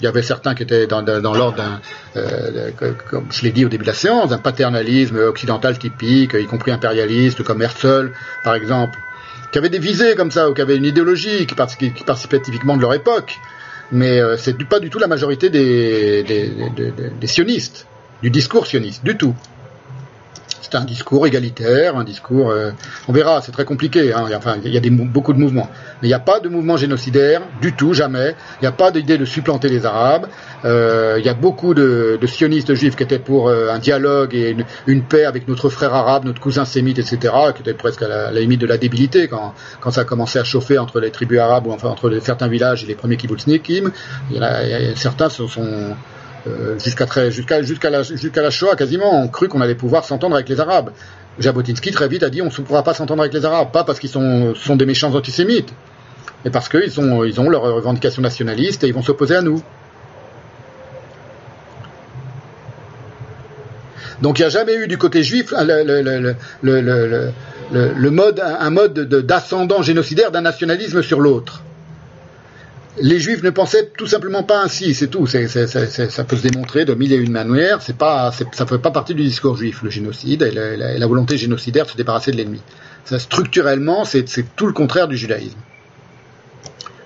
Il 0.00 0.04
y 0.04 0.06
avait 0.06 0.22
certains 0.22 0.54
qui 0.54 0.62
étaient 0.62 0.86
dans, 0.86 1.02
l'ordre 1.02 1.56
d'un, 1.56 1.80
euh, 2.16 2.70
comme 3.10 3.26
je 3.30 3.42
l'ai 3.42 3.52
dit 3.52 3.64
au 3.64 3.68
début 3.68 3.84
de 3.84 3.90
la 3.90 3.94
séance, 3.94 4.30
d'un 4.30 4.38
paternalisme 4.38 5.18
occidental 5.18 5.78
typique, 5.78 6.34
y 6.34 6.46
compris 6.46 6.70
impérialiste, 6.70 7.42
comme 7.42 7.62
Herzl, 7.62 8.12
par 8.42 8.54
exemple, 8.54 8.98
qui 9.52 9.58
avaient 9.58 9.70
des 9.70 9.78
visées 9.78 10.14
comme 10.14 10.30
ça, 10.30 10.50
ou 10.50 10.54
qui 10.54 10.60
avaient 10.60 10.76
une 10.76 10.84
idéologie 10.84 11.46
qui, 11.46 11.54
qui 11.92 12.04
participait 12.04 12.40
typiquement 12.40 12.76
de 12.76 12.82
leur 12.82 12.94
époque 12.94 13.38
mais 13.92 14.20
euh, 14.20 14.36
c'est 14.36 14.56
pas 14.64 14.80
du 14.80 14.90
tout 14.90 14.98
la 14.98 15.06
majorité 15.06 15.50
des, 15.50 16.24
sionistes, 17.26 17.86
du 18.22 18.30
discours 18.30 18.66
sioniste, 18.66 19.04
du 19.04 19.16
tout. 19.16 19.34
C'est 20.64 20.76
un 20.76 20.84
discours 20.84 21.26
égalitaire, 21.26 21.94
un 21.98 22.04
discours. 22.04 22.50
Euh, 22.50 22.70
on 23.06 23.12
verra, 23.12 23.42
c'est 23.42 23.52
très 23.52 23.66
compliqué. 23.66 24.14
Hein, 24.14 24.24
enfin, 24.34 24.56
il 24.64 24.72
y 24.72 24.78
a 24.78 24.80
beaucoup 25.04 25.34
de 25.34 25.38
mouvements, 25.38 25.68
mais 26.00 26.08
il 26.08 26.10
n'y 26.10 26.14
a 26.14 26.18
pas 26.18 26.40
de 26.40 26.48
mouvement 26.48 26.78
génocidaire 26.78 27.42
du 27.60 27.74
tout, 27.74 27.92
jamais. 27.92 28.34
Il 28.60 28.62
n'y 28.62 28.68
a 28.68 28.72
pas 28.72 28.90
d'idée 28.90 29.18
de 29.18 29.26
supplanter 29.26 29.68
les 29.68 29.84
Arabes. 29.84 30.26
Euh, 30.64 31.16
il 31.18 31.26
y 31.26 31.28
a 31.28 31.34
beaucoup 31.34 31.74
de, 31.74 32.18
sionistes 32.24 32.72
juifs 32.72 32.96
qui 32.96 33.02
étaient 33.02 33.18
pour 33.18 33.50
un 33.50 33.78
dialogue 33.78 34.34
et 34.34 34.56
une, 34.86 35.02
paix 35.02 35.26
avec 35.26 35.48
notre 35.48 35.68
frère 35.68 35.92
arabe, 35.92 36.24
notre 36.24 36.40
cousin 36.40 36.64
sémite, 36.64 36.98
etc., 36.98 37.34
qui 37.54 37.60
était 37.60 37.74
presque 37.74 38.00
à 38.00 38.08
la, 38.08 38.32
limite 38.32 38.62
de 38.62 38.66
la 38.66 38.78
débilité 38.78 39.28
quand, 39.28 39.52
quand 39.80 39.90
ça 39.90 40.00
a 40.00 40.04
commencé 40.04 40.38
à 40.38 40.44
chauffer 40.44 40.78
entre 40.78 40.98
les 40.98 41.10
tribus 41.10 41.40
arabes 41.40 41.66
ou 41.66 41.72
enfin 41.72 41.88
entre 41.88 42.18
certains 42.22 42.48
villages 42.48 42.84
et 42.84 42.86
les 42.86 42.94
premiers 42.94 43.18
kibbutznikim. 43.18 43.92
Il 44.30 44.38
y, 44.38 44.42
a, 44.42 44.96
certains 44.96 45.28
sont, 45.28 45.46
sont 45.46 45.94
euh, 46.46 46.78
jusqu'à 46.78 47.90
la, 47.90 48.50
Shoah 48.50 48.76
quasiment 48.76 49.22
ont 49.22 49.28
cru 49.28 49.48
qu'on 49.48 49.60
allait 49.60 49.74
pouvoir 49.74 50.04
s'entendre 50.04 50.34
avec 50.34 50.48
les 50.48 50.60
Arabes. 50.60 50.90
Jabotinsky 51.38 51.90
très 51.90 52.06
vite 52.08 52.22
a 52.22 52.30
dit 52.30 52.42
on 52.42 52.46
ne 52.46 52.50
pourra 52.50 52.82
pas 52.82 52.94
s'entendre 52.94 53.22
avec 53.22 53.32
les 53.32 53.44
Arabes, 53.44 53.72
pas 53.72 53.84
parce 53.84 53.98
qu'ils 53.98 54.10
sont, 54.10 54.54
des 54.76 54.86
méchants 54.86 55.14
antisémites, 55.14 55.72
mais 56.44 56.50
parce 56.50 56.68
qu'ils 56.68 57.00
ont, 57.00 57.24
ils 57.24 57.40
ont 57.40 57.48
leurs 57.48 57.62
revendications 57.62 58.22
nationalistes 58.22 58.84
et 58.84 58.88
ils 58.88 58.94
vont 58.94 59.02
s'opposer 59.02 59.36
à 59.36 59.42
nous. 59.42 59.62
Donc 64.22 64.38
il 64.38 64.42
n'y 64.42 64.46
a 64.46 64.50
jamais 64.50 64.74
eu 64.76 64.86
du 64.86 64.96
côté 64.96 65.22
juif 65.22 65.52
un 65.52 65.64
mode 68.70 69.00
d'ascendant 69.00 69.82
génocidaire 69.82 70.30
d'un 70.30 70.42
nationalisme 70.42 71.02
sur 71.02 71.20
l'autre 71.20 71.62
les 72.98 73.18
juifs 73.18 73.42
ne 73.42 73.50
pensaient 73.50 73.90
tout 73.96 74.06
simplement 74.06 74.42
pas 74.42 74.62
ainsi, 74.62 74.94
c'est 74.94 75.08
tout. 75.08 75.26
ça 75.26 76.24
peut 76.24 76.36
se 76.36 76.42
démontrer 76.42 76.84
de 76.84 76.94
mille 76.94 77.12
et 77.12 77.16
une 77.16 77.32
manières. 77.32 77.82
C'est 77.82 77.96
pas, 77.96 78.32
ça 78.52 78.66
fait 78.66 78.78
pas 78.78 78.90
partie 78.90 79.14
du 79.14 79.22
discours 79.24 79.56
juif, 79.56 79.82
le 79.82 79.90
génocide 79.90 80.42
et 80.42 80.50
la, 80.50 81.06
volonté 81.06 81.36
génocidaire 81.36 81.86
de 81.86 81.90
se 81.90 81.96
débarrasser 81.96 82.30
de 82.30 82.36
l'ennemi. 82.36 82.60
structurellement, 83.18 84.04
c'est 84.04 84.24
tout 84.54 84.66
le 84.66 84.72
contraire 84.72 85.08
du 85.08 85.16
judaïsme. 85.16 85.58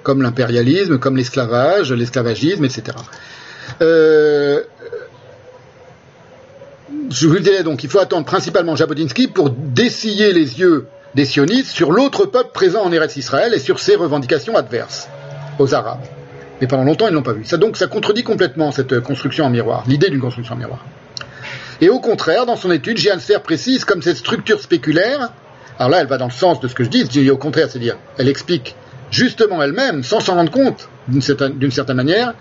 Comme 0.02 0.22
l'impérialisme, 0.22 0.98
comme 0.98 1.16
l'esclavage, 1.16 1.92
l'esclavagisme, 1.92 2.64
etc. 2.64 2.96
Euh, 3.80 4.62
je 7.10 7.26
vous 7.26 7.38
disais 7.38 7.62
donc, 7.62 7.84
il 7.84 7.90
faut 7.90 7.98
attendre 7.98 8.26
principalement 8.26 8.76
Jabotinsky 8.76 9.28
pour 9.28 9.50
dessiller 9.50 10.32
les 10.32 10.60
yeux 10.60 10.86
des 11.14 11.24
sionistes 11.24 11.70
sur 11.70 11.92
l'autre 11.92 12.26
peuple 12.26 12.50
présent 12.52 12.82
en 12.82 12.92
Eretz 12.92 13.16
Israël 13.16 13.54
et 13.54 13.58
sur 13.58 13.78
ses 13.78 13.96
revendications 13.96 14.56
adverses 14.56 15.08
aux 15.58 15.74
Arabes. 15.74 16.04
Mais 16.60 16.66
pendant 16.66 16.84
longtemps, 16.84 17.08
ils 17.08 17.14
n'ont 17.14 17.22
pas 17.22 17.32
vu. 17.32 17.44
Donc, 17.58 17.76
ça 17.76 17.86
contredit 17.86 18.24
complètement 18.24 18.72
cette 18.72 19.00
construction 19.00 19.44
en 19.44 19.50
miroir, 19.50 19.84
l'idée 19.86 20.10
d'une 20.10 20.20
construction 20.20 20.54
en 20.54 20.58
miroir. 20.58 20.84
Et 21.80 21.88
au 21.88 22.00
contraire, 22.00 22.46
dans 22.46 22.56
son 22.56 22.70
étude, 22.70 22.98
Gianser 22.98 23.38
précise 23.42 23.84
comme 23.84 24.02
cette 24.02 24.16
structure 24.16 24.60
spéculaire, 24.60 25.30
alors 25.78 25.90
là, 25.90 26.00
elle 26.00 26.08
va 26.08 26.18
dans 26.18 26.26
le 26.26 26.32
sens 26.32 26.58
de 26.60 26.66
ce 26.66 26.74
que 26.74 26.82
je 26.82 26.88
dis, 26.88 27.08
je 27.08 27.30
au 27.30 27.36
contraire, 27.36 27.70
c'est-à-dire, 27.70 27.96
elle 28.18 28.28
explique 28.28 28.74
justement 29.10 29.62
elle-même, 29.62 30.02
sans 30.02 30.20
s'en 30.20 30.34
rendre 30.34 30.50
compte, 30.50 30.88
d'une 31.06 31.22
certaine 31.22 31.96
manière, 31.96 32.34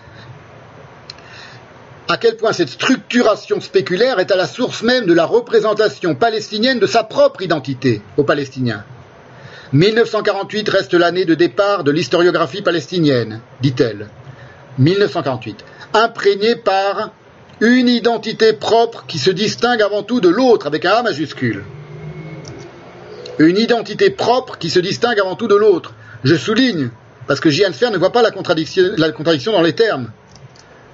à 2.09 2.17
quel 2.17 2.35
point 2.37 2.53
cette 2.53 2.69
structuration 2.69 3.59
spéculaire 3.61 4.19
est 4.19 4.31
à 4.31 4.35
la 4.35 4.47
source 4.47 4.81
même 4.81 5.05
de 5.05 5.13
la 5.13 5.25
représentation 5.25 6.15
palestinienne 6.15 6.79
de 6.79 6.87
sa 6.87 7.03
propre 7.03 7.41
identité 7.41 8.01
aux 8.15 8.23
Palestiniens. 8.23 8.83
1948 9.73 10.69
reste 10.69 10.93
l'année 10.93 11.25
de 11.25 11.35
départ 11.35 11.83
de 11.83 11.91
l'historiographie 11.91 12.61
palestinienne, 12.61 13.41
dit-elle. 13.61 14.07
1948. 14.77 15.65
Imprégnée 15.93 16.55
par 16.55 17.11
une 17.59 17.89
identité 17.89 18.53
propre 18.53 19.05
qui 19.07 19.19
se 19.19 19.31
distingue 19.31 19.81
avant 19.81 20.03
tout 20.03 20.21
de 20.21 20.29
l'autre 20.29 20.67
avec 20.67 20.85
un 20.85 20.91
A 20.91 21.03
majuscule. 21.03 21.65
Une 23.39 23.57
identité 23.57 24.09
propre 24.09 24.57
qui 24.57 24.69
se 24.69 24.79
distingue 24.79 25.19
avant 25.19 25.35
tout 25.35 25.47
de 25.47 25.55
l'autre. 25.55 25.93
Je 26.23 26.35
souligne, 26.35 26.89
parce 27.27 27.39
que 27.41 27.51
Fer 27.51 27.91
ne 27.91 27.97
voit 27.97 28.11
pas 28.11 28.21
la 28.21 28.31
contradiction, 28.31 28.83
la 28.97 29.11
contradiction 29.11 29.51
dans 29.51 29.61
les 29.61 29.73
termes. 29.73 30.11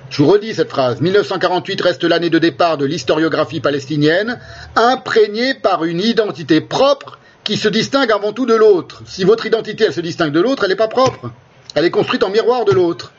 Je 0.09 0.21
vous 0.21 0.29
redis 0.29 0.55
cette 0.55 0.69
phrase. 0.69 0.99
1948 0.99 1.81
reste 1.81 2.03
l'année 2.03 2.29
de 2.29 2.39
départ 2.39 2.77
de 2.77 2.85
l'historiographie 2.85 3.59
palestinienne, 3.59 4.39
imprégnée 4.75 5.53
par 5.53 5.85
une 5.85 6.01
identité 6.01 6.59
propre 6.59 7.19
qui 7.43 7.57
se 7.57 7.67
distingue 7.67 8.11
avant 8.11 8.31
tout 8.31 8.45
de 8.45 8.53
l'autre. 8.53 9.01
Si 9.05 9.23
votre 9.23 9.45
identité, 9.45 9.85
elle 9.85 9.93
se 9.93 10.01
distingue 10.01 10.31
de 10.31 10.39
l'autre, 10.39 10.63
elle 10.63 10.69
n'est 10.69 10.75
pas 10.75 10.87
propre. 10.87 11.31
Elle 11.75 11.85
est 11.85 11.91
construite 11.91 12.23
en 12.23 12.29
miroir 12.29 12.65
de 12.65 12.71
l'autre, 12.71 13.13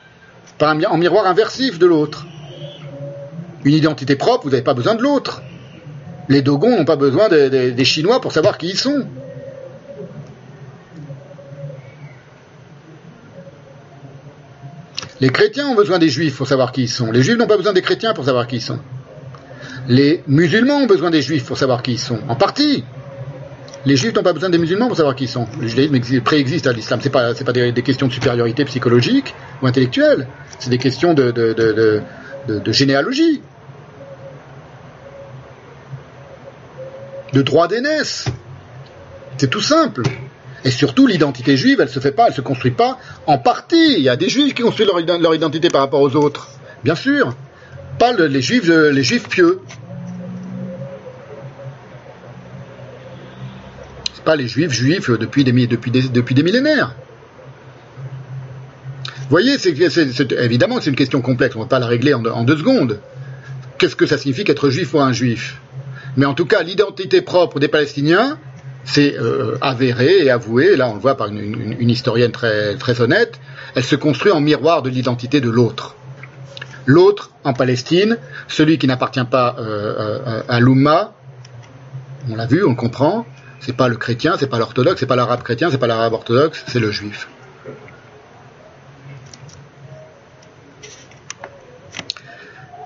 en 0.60 0.96
miroir 0.96 1.26
inversif 1.26 1.78
de 1.78 1.86
l'autre. 1.86 2.24
Une 3.64 3.74
identité 3.74 4.16
propre, 4.16 4.44
vous 4.44 4.50
n'avez 4.50 4.62
pas 4.62 4.74
besoin 4.74 4.94
de 4.94 5.02
l'autre. 5.02 5.42
Les 6.28 6.40
Dogons 6.40 6.76
n'ont 6.76 6.84
pas 6.84 6.96
besoin 6.96 7.28
des 7.28 7.84
Chinois 7.84 8.20
pour 8.20 8.32
savoir 8.32 8.56
qui 8.56 8.68
ils 8.68 8.78
sont. 8.78 9.06
Les 15.20 15.30
chrétiens 15.30 15.68
ont 15.68 15.74
besoin 15.74 15.98
des 15.98 16.08
juifs 16.08 16.36
pour 16.36 16.46
savoir 16.46 16.72
qui 16.72 16.82
ils 16.82 16.88
sont. 16.88 17.10
Les 17.10 17.22
juifs 17.22 17.38
n'ont 17.38 17.46
pas 17.46 17.56
besoin 17.56 17.72
des 17.72 17.82
chrétiens 17.82 18.14
pour 18.14 18.24
savoir 18.24 18.46
qui 18.46 18.56
ils 18.56 18.62
sont. 18.62 18.78
Les 19.88 20.22
musulmans 20.26 20.78
ont 20.78 20.86
besoin 20.86 21.10
des 21.10 21.22
juifs 21.22 21.44
pour 21.44 21.58
savoir 21.58 21.82
qui 21.82 21.92
ils 21.92 21.98
sont. 21.98 22.18
En 22.28 22.36
partie. 22.36 22.84
Les 23.86 23.96
juifs 23.96 24.14
n'ont 24.14 24.22
pas 24.22 24.32
besoin 24.32 24.48
des 24.48 24.58
musulmans 24.58 24.88
pour 24.88 24.96
savoir 24.96 25.14
qui 25.14 25.24
ils 25.24 25.28
sont. 25.28 25.46
Le 25.60 25.68
judaïsme 25.68 26.20
préexiste 26.22 26.66
à 26.66 26.72
l'islam. 26.72 27.00
C'est 27.02 27.10
pas, 27.10 27.34
pas 27.34 27.52
des, 27.52 27.72
questions 27.82 28.06
de 28.06 28.12
supériorité 28.12 28.64
psychologique 28.64 29.34
ou 29.62 29.66
intellectuelle. 29.66 30.26
C'est 30.58 30.70
des 30.70 30.78
questions 30.78 31.12
de, 31.12 32.02
généalogie. 32.68 33.42
De 37.34 37.42
droit 37.42 37.68
d'aînesse. 37.68 38.26
C'est 39.36 39.50
tout 39.50 39.60
simple. 39.60 40.02
Et 40.64 40.70
surtout, 40.70 41.06
l'identité 41.06 41.58
juive, 41.58 41.80
elle 41.82 41.90
se 41.90 42.00
fait 42.00 42.12
pas, 42.12 42.28
elle 42.28 42.34
se 42.34 42.40
construit 42.40 42.70
pas 42.70 42.98
en 43.26 43.36
partie. 43.36 43.96
Il 43.98 44.02
y 44.02 44.08
a 44.08 44.16
des 44.16 44.30
juifs 44.30 44.54
qui 44.54 44.62
construisent 44.62 44.88
leur, 44.88 45.18
leur 45.18 45.34
identité 45.34 45.68
par 45.68 45.82
rapport 45.82 46.00
aux 46.00 46.16
autres. 46.16 46.48
Bien 46.84 46.94
sûr. 46.94 47.34
Pas 47.98 48.14
les 48.14 48.40
juifs, 48.40 48.68
euh, 48.70 48.90
les 48.90 49.02
juifs 49.02 49.28
pieux. 49.28 49.60
Pas 54.24 54.36
les 54.36 54.48
juifs 54.48 54.72
juifs 54.72 55.10
depuis 55.10 55.44
des, 55.44 55.52
millénaires. 56.42 56.94
Vous 59.06 59.30
voyez, 59.30 59.58
c'est, 59.58 59.74
évidemment 60.32 60.80
c'est 60.80 60.90
une 60.90 60.96
question 60.96 61.20
complexe, 61.20 61.54
on 61.56 61.60
ne 61.60 61.64
va 61.64 61.68
pas 61.68 61.78
la 61.78 61.86
régler 61.86 62.14
en, 62.14 62.44
deux 62.44 62.56
secondes. 62.56 63.00
Qu'est-ce 63.78 63.96
que 63.96 64.06
ça 64.06 64.18
signifie 64.18 64.44
qu'être 64.44 64.70
juif 64.70 64.94
ou 64.94 65.00
un 65.00 65.12
juif? 65.12 65.60
Mais 66.16 66.26
en 66.26 66.34
tout 66.34 66.46
cas, 66.46 66.62
l'identité 66.62 67.22
propre 67.22 67.58
des 67.58 67.68
Palestiniens, 67.68 68.38
c'est 68.84 69.18
euh, 69.18 69.56
avéré 69.60 70.24
et 70.24 70.30
avoué, 70.30 70.76
là 70.76 70.88
on 70.88 70.94
le 70.94 71.00
voit 71.00 71.16
par 71.16 71.28
une, 71.28 71.90
historienne 71.90 72.30
très, 72.30 73.00
honnête, 73.00 73.40
elle 73.74 73.84
se 73.84 73.96
construit 73.96 74.30
en 74.30 74.40
miroir 74.40 74.82
de 74.82 74.90
l'identité 74.90 75.40
de 75.40 75.50
l'autre. 75.50 75.96
L'autre 76.86 77.30
en 77.44 77.54
Palestine, 77.54 78.18
celui 78.46 78.78
qui 78.78 78.86
n'appartient 78.86 79.24
pas 79.24 79.56
euh, 79.58 80.20
euh, 80.26 80.42
à 80.48 80.60
l'Oumma, 80.60 81.14
on 82.30 82.36
l'a 82.36 82.46
vu, 82.46 82.64
on 82.64 82.70
le 82.70 82.76
comprend, 82.76 83.26
c'est 83.64 83.76
pas 83.76 83.88
le 83.88 83.96
chrétien, 83.96 84.36
c'est 84.38 84.46
pas 84.46 84.58
l'orthodoxe, 84.58 85.00
c'est 85.00 85.06
pas 85.06 85.16
l'arabe 85.16 85.42
chrétien, 85.42 85.70
c'est 85.70 85.78
pas 85.78 85.86
l'arabe 85.86 86.12
orthodoxe, 86.12 86.64
c'est 86.68 86.80
le 86.80 86.90
juif. 86.90 87.28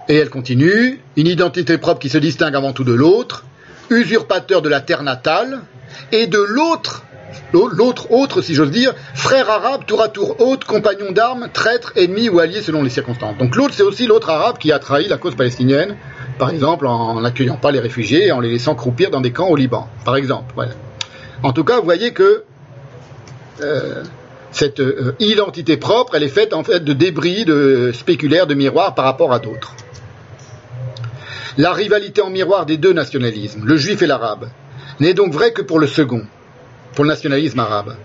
Et 0.09 0.15
elle 0.15 0.31
continue, 0.31 1.01
une 1.17 1.27
identité 1.27 1.77
propre 1.77 2.01
qui 2.01 2.09
se 2.09 2.19
distingue 2.19 2.55
avant 2.55 2.73
tout 2.73 2.85
de 2.85 2.95
l'autre, 2.95 3.45
usurpateur 3.91 4.63
de 4.63 4.69
la 4.69 4.81
terre 4.81 5.03
natale, 5.03 5.61
et 6.13 6.27
de 6.29 6.39
l'autre, 6.39 7.03
l'autre 7.53 8.11
autre, 8.13 8.41
si 8.41 8.55
j'ose 8.55 8.71
dire, 8.71 8.95
frère 9.15 9.51
arabe, 9.51 9.85
tour 9.85 10.01
à 10.01 10.09
tour 10.09 10.41
hôte, 10.41 10.65
compagnon 10.65 11.11
d'armes, 11.11 11.49
traître, 11.53 11.93
ennemi 11.97 12.29
ou 12.29 12.39
allié 12.39 12.63
selon 12.63 12.83
les 12.83 12.91
circonstances. 12.91 13.37
Donc 13.37 13.57
l'autre, 13.57 13.75
c'est 13.77 13.83
aussi 13.83 14.07
l'autre 14.07 14.31
arabe 14.31 14.59
qui 14.59 14.73
a 14.73 14.79
trahi 14.79 15.09
la 15.09 15.19
cause 15.19 15.35
palestinienne, 15.35 15.97
par 16.39 16.51
exemple 16.51 16.87
en 16.87 17.21
n'accueillant 17.21 17.57
pas 17.57 17.71
les 17.71 17.81
réfugiés 17.81 18.27
et 18.27 18.33
en 18.33 18.41
les 18.41 18.51
laissant 18.51 18.75
croupir 18.75 19.11
dans 19.11 19.21
des 19.21 19.33
camps 19.33 19.49
au 19.49 19.57
Liban, 19.57 19.89
par 20.05 20.17
exemple. 20.17 20.55
En 21.43 21.53
tout 21.53 21.65
cas, 21.65 21.79
vous 21.79 21.85
voyez 21.85 22.13
que 22.13 22.45
euh, 23.61 24.03
cette 24.51 24.81
euh, 24.81 25.15
identité 25.21 25.77
propre, 25.77 26.15
elle 26.15 26.23
est 26.23 26.29
faite 26.29 26.55
en 26.55 26.65
fait 26.65 26.81
de 26.81 26.93
débris 26.93 27.45
de 27.45 27.91
spéculaires, 27.93 28.47
de 28.47 28.55
miroirs 28.55 28.95
par 28.95 29.05
rapport 29.05 29.33
à 29.33 29.39
d'autres. 29.39 29.75
La 31.57 31.73
rivalité 31.73 32.23
en 32.23 32.31
miroir 32.31 32.67
des 32.67 32.77
deux 32.77 32.93
nationalismes, 32.93 33.65
le 33.65 33.77
juif 33.77 34.01
et 34.03 34.07
l'arabe, 34.07 34.49
n'est 35.01 35.15
donc 35.15 35.33
vrai 35.33 35.53
que 35.53 35.63
pour 35.63 35.79
le 35.79 35.87
second, 35.87 36.23
pour 36.95 37.05
le 37.05 37.11
nationalisme 37.11 37.59
arabe. 37.59 37.97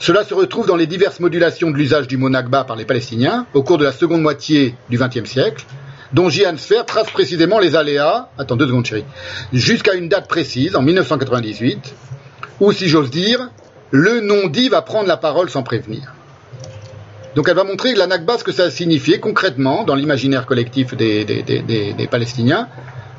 Cela 0.00 0.24
se 0.24 0.34
retrouve 0.34 0.66
dans 0.66 0.76
les 0.76 0.86
diverses 0.86 1.18
modulations 1.18 1.70
de 1.70 1.76
l'usage 1.76 2.06
du 2.06 2.16
mot 2.16 2.28
Nakba 2.28 2.64
par 2.64 2.76
les 2.76 2.84
Palestiniens 2.84 3.46
au 3.54 3.62
cours 3.62 3.78
de 3.78 3.84
la 3.84 3.92
seconde 3.92 4.22
moitié 4.22 4.74
du 4.90 4.98
XXe 4.98 5.28
siècle, 5.28 5.64
dont 6.12 6.28
J. 6.28 6.44
Sfer 6.56 6.84
trace 6.86 7.10
précisément 7.10 7.58
les 7.58 7.76
aléas, 7.76 8.28
attends 8.38 8.56
deux 8.56 8.66
secondes 8.66 8.86
chérie, 8.86 9.04
jusqu'à 9.52 9.94
une 9.94 10.08
date 10.08 10.28
précise, 10.28 10.76
en 10.76 10.82
1998, 10.82 11.94
où, 12.60 12.72
si 12.72 12.88
j'ose 12.88 13.10
dire, 13.10 13.50
le 13.90 14.20
non-dit 14.20 14.68
va 14.68 14.82
prendre 14.82 15.08
la 15.08 15.16
parole 15.16 15.50
sans 15.50 15.62
prévenir. 15.62 16.14
Donc 17.34 17.48
elle 17.48 17.56
va 17.56 17.64
montrer 17.64 17.94
la 17.94 18.06
Nakba, 18.06 18.38
ce 18.38 18.44
que 18.44 18.52
ça 18.52 18.64
a 18.64 18.70
signifié 18.70 19.20
concrètement 19.20 19.84
dans 19.84 19.94
l'imaginaire 19.94 20.46
collectif 20.46 20.94
des, 20.96 21.24
des, 21.24 22.08
Palestiniens, 22.10 22.68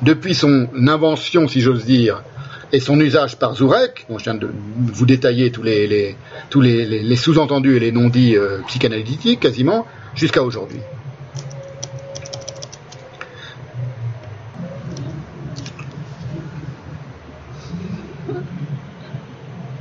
depuis 0.02 0.36
son 0.36 0.68
invention, 0.88 1.48
si 1.48 1.62
j'ose 1.62 1.86
dire, 1.86 2.24
et 2.72 2.80
son 2.80 3.00
usage 3.00 3.38
par 3.38 3.56
Zourek, 3.56 4.06
dont 4.10 4.18
je 4.18 4.26
viens 4.26 4.36
de 4.36 4.50
vous 4.78 5.06
détailler 5.06 5.52
tous 5.52 5.64
les, 5.64 6.16
tous 6.50 6.62
les, 6.62 7.16
sous-entendus 7.16 7.78
et 7.78 7.80
les 7.80 7.92
non-dits 7.92 8.36
euh, 8.36 8.60
psychanalytiques 8.68 9.40
quasiment, 9.40 9.86
jusqu'à 10.16 10.44
aujourd'hui. 10.44 10.80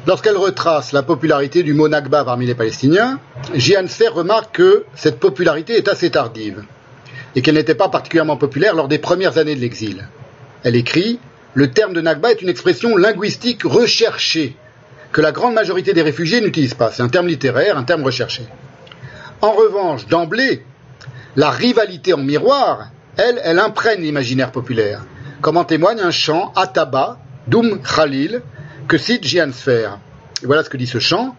Lorsqu'elle 0.09 0.39
retrace 0.39 0.93
la 0.93 1.03
popularité 1.03 1.63
du 1.63 1.75
mot 1.75 1.87
Nakba 1.87 2.25
parmi 2.25 2.47
les 2.47 2.55
Palestiniens, 2.55 3.21
Sfer 3.59 4.15
remarque 4.15 4.57
que 4.57 4.85
cette 4.95 5.21
popularité 5.21 5.77
est 5.77 5.87
assez 5.87 6.09
tardive 6.09 6.65
et 7.37 7.43
qu'elle 7.43 7.57
n'était 7.57 7.75
pas 7.75 7.91
particulièrement 7.91 8.39
populaire 8.39 8.75
lors 8.75 8.89
des 8.89 8.97
premières 8.97 9.37
années 9.37 9.55
de 9.55 9.61
l'exil. 9.61 10.09
Elle 10.63 10.77
écrit 10.77 11.21
le 11.53 11.73
terme 11.73 11.93
de 11.93 12.01
Nakba 12.01 12.31
est 12.31 12.41
une 12.41 12.49
expression 12.49 12.97
linguistique 12.97 13.65
recherchée, 13.65 14.57
que 15.13 15.21
la 15.21 15.31
grande 15.31 15.53
majorité 15.53 15.93
des 15.93 16.01
réfugiés 16.01 16.41
n'utilisent 16.41 16.73
pas. 16.73 16.91
C'est 16.91 17.03
un 17.03 17.11
terme 17.11 17.27
littéraire, 17.27 17.77
un 17.77 17.85
terme 17.85 18.03
recherché. 18.03 18.45
En 19.43 19.53
revanche, 19.53 20.07
d'emblée, 20.07 20.65
la 21.37 21.51
rivalité 21.51 22.15
en 22.15 22.19
miroir, 22.19 22.93
elle, 23.19 23.43
elle 23.45 23.59
imprègne 23.59 24.01
l'imaginaire 24.01 24.53
populaire, 24.53 25.05
comme 25.43 25.59
en 25.59 25.65
témoigne 25.65 26.01
un 26.01 26.13
chant 26.13 26.51
Ataba, 26.57 27.19
Doum 27.47 27.83
Khalil, 27.83 28.41
que 28.89 28.99
cite 28.99 29.25
Sfer. 29.53 29.99
Et 30.43 30.47
voilà 30.47 30.65
ce 30.65 30.71
que 30.71 30.77
dit 30.77 30.87
ce 30.87 30.99
chant. 30.99 31.37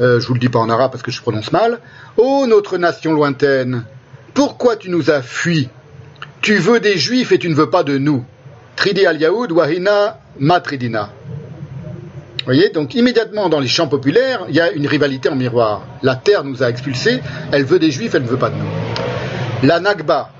Euh, 0.00 0.20
je 0.20 0.26
vous 0.26 0.34
le 0.34 0.40
dis 0.40 0.48
pas 0.48 0.60
en 0.60 0.70
arabe 0.70 0.92
parce 0.92 1.02
que 1.02 1.10
je 1.10 1.20
prononce 1.20 1.52
mal. 1.52 1.80
Ô 2.16 2.46
notre 2.46 2.78
nation 2.78 3.12
lointaine, 3.12 3.84
pourquoi 4.32 4.76
tu 4.76 4.88
nous 4.88 5.10
as 5.10 5.20
fui 5.20 5.68
Tu 6.40 6.56
veux 6.56 6.80
des 6.80 6.96
juifs 6.96 7.32
et 7.32 7.38
tu 7.38 7.48
ne 7.48 7.54
veux 7.54 7.68
pas 7.68 7.82
de 7.82 7.98
nous. 7.98 8.24
Tridi 8.76 9.04
al 9.04 9.20
Yaoud, 9.20 9.52
Wahina 9.52 10.20
Matridina. 10.38 11.10
Vous 12.38 12.44
voyez, 12.46 12.70
donc 12.70 12.94
immédiatement 12.94 13.48
dans 13.48 13.60
les 13.60 13.68
champs 13.68 13.88
populaires, 13.88 14.44
il 14.48 14.54
y 14.54 14.60
a 14.60 14.70
une 14.72 14.86
rivalité 14.86 15.30
en 15.30 15.36
miroir. 15.36 15.86
La 16.02 16.14
terre 16.14 16.44
nous 16.44 16.62
a 16.62 16.68
expulsés, 16.68 17.20
elle 17.52 17.64
veut 17.64 17.78
des 17.78 17.90
juifs, 17.90 18.14
elle 18.14 18.22
ne 18.22 18.28
veut 18.28 18.36
pas 18.38 18.50
de 18.50 18.56
nous. 18.56 19.66
La 19.66 19.80
Nagba, 19.80 20.30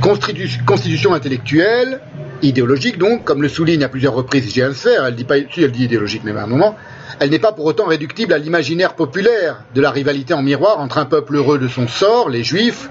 constitution 0.00 1.12
intellectuelle, 1.12 2.00
idéologique 2.42 2.98
donc, 2.98 3.24
comme 3.24 3.42
le 3.42 3.48
souligne 3.48 3.84
à 3.84 3.88
plusieurs 3.88 4.14
reprises 4.14 4.52
J. 4.52 4.60
elle 4.60 5.14
dit 5.14 5.24
pas, 5.24 5.36
si 5.52 5.62
elle 5.62 5.72
dit 5.72 5.84
idéologique 5.84 6.24
même 6.24 6.36
à 6.36 6.42
un 6.42 6.46
moment, 6.46 6.76
elle 7.20 7.30
n'est 7.30 7.38
pas 7.38 7.52
pour 7.52 7.64
autant 7.64 7.86
réductible 7.86 8.32
à 8.32 8.38
l'imaginaire 8.38 8.94
populaire 8.94 9.62
de 9.74 9.80
la 9.80 9.90
rivalité 9.90 10.34
en 10.34 10.42
miroir 10.42 10.80
entre 10.80 10.98
un 10.98 11.04
peuple 11.04 11.36
heureux 11.36 11.58
de 11.58 11.68
son 11.68 11.86
sort, 11.86 12.28
les 12.28 12.42
juifs, 12.42 12.90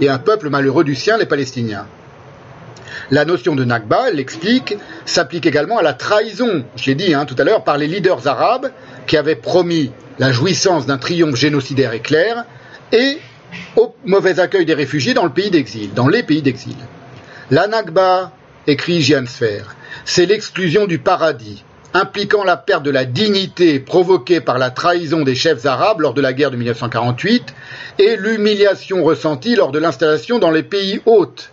et 0.00 0.08
un 0.08 0.18
peuple 0.18 0.50
malheureux 0.50 0.84
du 0.84 0.94
sien, 0.94 1.16
les 1.16 1.26
palestiniens. 1.26 1.86
La 3.10 3.24
notion 3.24 3.54
de 3.54 3.64
Nakba, 3.64 4.08
elle 4.08 4.16
l'explique, 4.16 4.76
s'applique 5.04 5.46
également 5.46 5.78
à 5.78 5.82
la 5.82 5.92
trahison, 5.92 6.64
je 6.76 6.86
l'ai 6.86 6.94
dit 6.94 7.14
hein, 7.14 7.24
tout 7.24 7.34
à 7.38 7.44
l'heure, 7.44 7.64
par 7.64 7.76
les 7.76 7.86
leaders 7.86 8.26
arabes 8.26 8.70
qui 9.06 9.16
avaient 9.16 9.36
promis 9.36 9.90
la 10.18 10.32
jouissance 10.32 10.86
d'un 10.86 10.98
triomphe 10.98 11.36
génocidaire 11.36 11.92
éclair 11.92 12.44
et 12.92 13.18
au 13.76 13.94
mauvais 14.04 14.40
accueil 14.40 14.64
des 14.64 14.74
réfugiés 14.74 15.14
dans 15.14 15.24
le 15.24 15.30
pays 15.30 15.50
d'exil, 15.50 15.92
dans 15.92 16.08
les 16.08 16.22
pays 16.22 16.42
d'exil. 16.42 16.76
La 17.50 17.66
Nakba, 17.66 18.32
écrit 18.66 19.02
Sfer, 19.02 19.74
c'est 20.04 20.26
l'exclusion 20.26 20.86
du 20.86 20.98
paradis, 20.98 21.64
impliquant 21.94 22.44
la 22.44 22.56
perte 22.56 22.82
de 22.82 22.90
la 22.90 23.04
dignité 23.04 23.80
provoquée 23.80 24.40
par 24.40 24.58
la 24.58 24.70
trahison 24.70 25.22
des 25.22 25.34
chefs 25.34 25.66
arabes 25.66 26.00
lors 26.00 26.14
de 26.14 26.20
la 26.20 26.32
guerre 26.32 26.50
de 26.50 26.56
1948 26.56 27.54
et 27.98 28.16
l'humiliation 28.16 29.04
ressentie 29.04 29.56
lors 29.56 29.72
de 29.72 29.78
l'installation 29.78 30.38
dans 30.38 30.50
les 30.50 30.62
pays 30.62 31.00
hôtes 31.06 31.52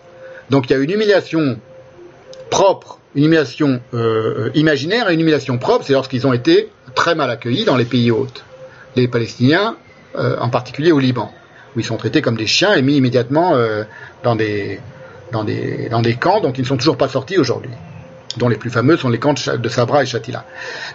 donc 0.50 0.70
il 0.70 0.74
y 0.74 0.76
a 0.76 0.80
une 0.80 0.92
humiliation 0.92 1.60
propre, 2.50 3.00
une 3.16 3.26
humiliation 3.26 3.82
euh, 3.94 4.50
imaginaire 4.56 5.10
et 5.10 5.14
une 5.14 5.20
humiliation 5.20 5.58
propre, 5.58 5.86
c'est 5.86 5.94
lorsqu'ils 5.94 6.26
ont 6.26 6.34
été 6.34 6.70
très 6.96 7.16
mal 7.16 7.30
accueillis 7.30 7.66
dans 7.66 7.78
les 7.78 7.86
pays 7.86 8.12
hôtes. 8.12 8.44
Les 8.96 9.08
Palestiniens, 9.08 9.78
euh, 10.18 10.38
en 10.40 10.50
particulier 10.50 10.92
au 10.92 11.00
Liban, 11.00 11.32
où 11.76 11.80
ils 11.80 11.86
sont 11.86 11.98
traités 11.98 12.22
comme 12.22 12.38
des 12.38 12.48
chiens 12.48 12.74
et 12.74 12.82
mis 12.82 12.98
immédiatement 12.98 13.56
euh, 13.56 13.84
dans, 14.24 14.36
des, 14.36 14.80
dans, 15.32 15.44
des, 15.44 16.18
camps 16.20 16.42
dont 16.42 16.52
ils 16.52 16.62
ne 16.62 16.68
sont 16.68 16.78
toujours 16.78 16.98
pas 16.98 17.10
sortis 17.10 17.38
aujourd'hui 17.38 17.72
dont 18.38 18.48
les 18.48 18.58
plus 18.58 18.70
fameux 18.70 18.96
sont 18.96 19.10
les 19.10 19.18
camps 19.18 19.34
de 19.34 19.70
Sabra 19.70 20.04
et 20.04 20.06
Shatila. 20.06 20.46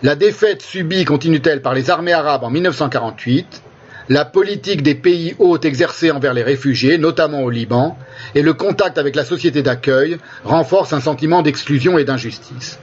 La 0.04 0.14
défaite 0.14 0.62
subie 0.62 1.04
continue-t-elle 1.04 1.62
par 1.62 1.74
les 1.74 1.90
armées 1.90 2.12
arabes 2.12 2.44
en 2.44 2.50
1948 2.50 3.60
la 4.08 4.24
politique 4.24 4.82
des 4.82 4.94
pays 4.94 5.34
hôtes 5.38 5.64
exercée 5.64 6.10
envers 6.10 6.34
les 6.34 6.42
réfugiés, 6.42 6.98
notamment 6.98 7.42
au 7.42 7.50
Liban, 7.50 7.96
et 8.34 8.42
le 8.42 8.52
contact 8.52 8.98
avec 8.98 9.16
la 9.16 9.24
société 9.24 9.62
d'accueil 9.62 10.18
renforcent 10.44 10.92
un 10.92 11.00
sentiment 11.00 11.42
d'exclusion 11.42 11.96
et 11.96 12.04
d'injustice. 12.04 12.78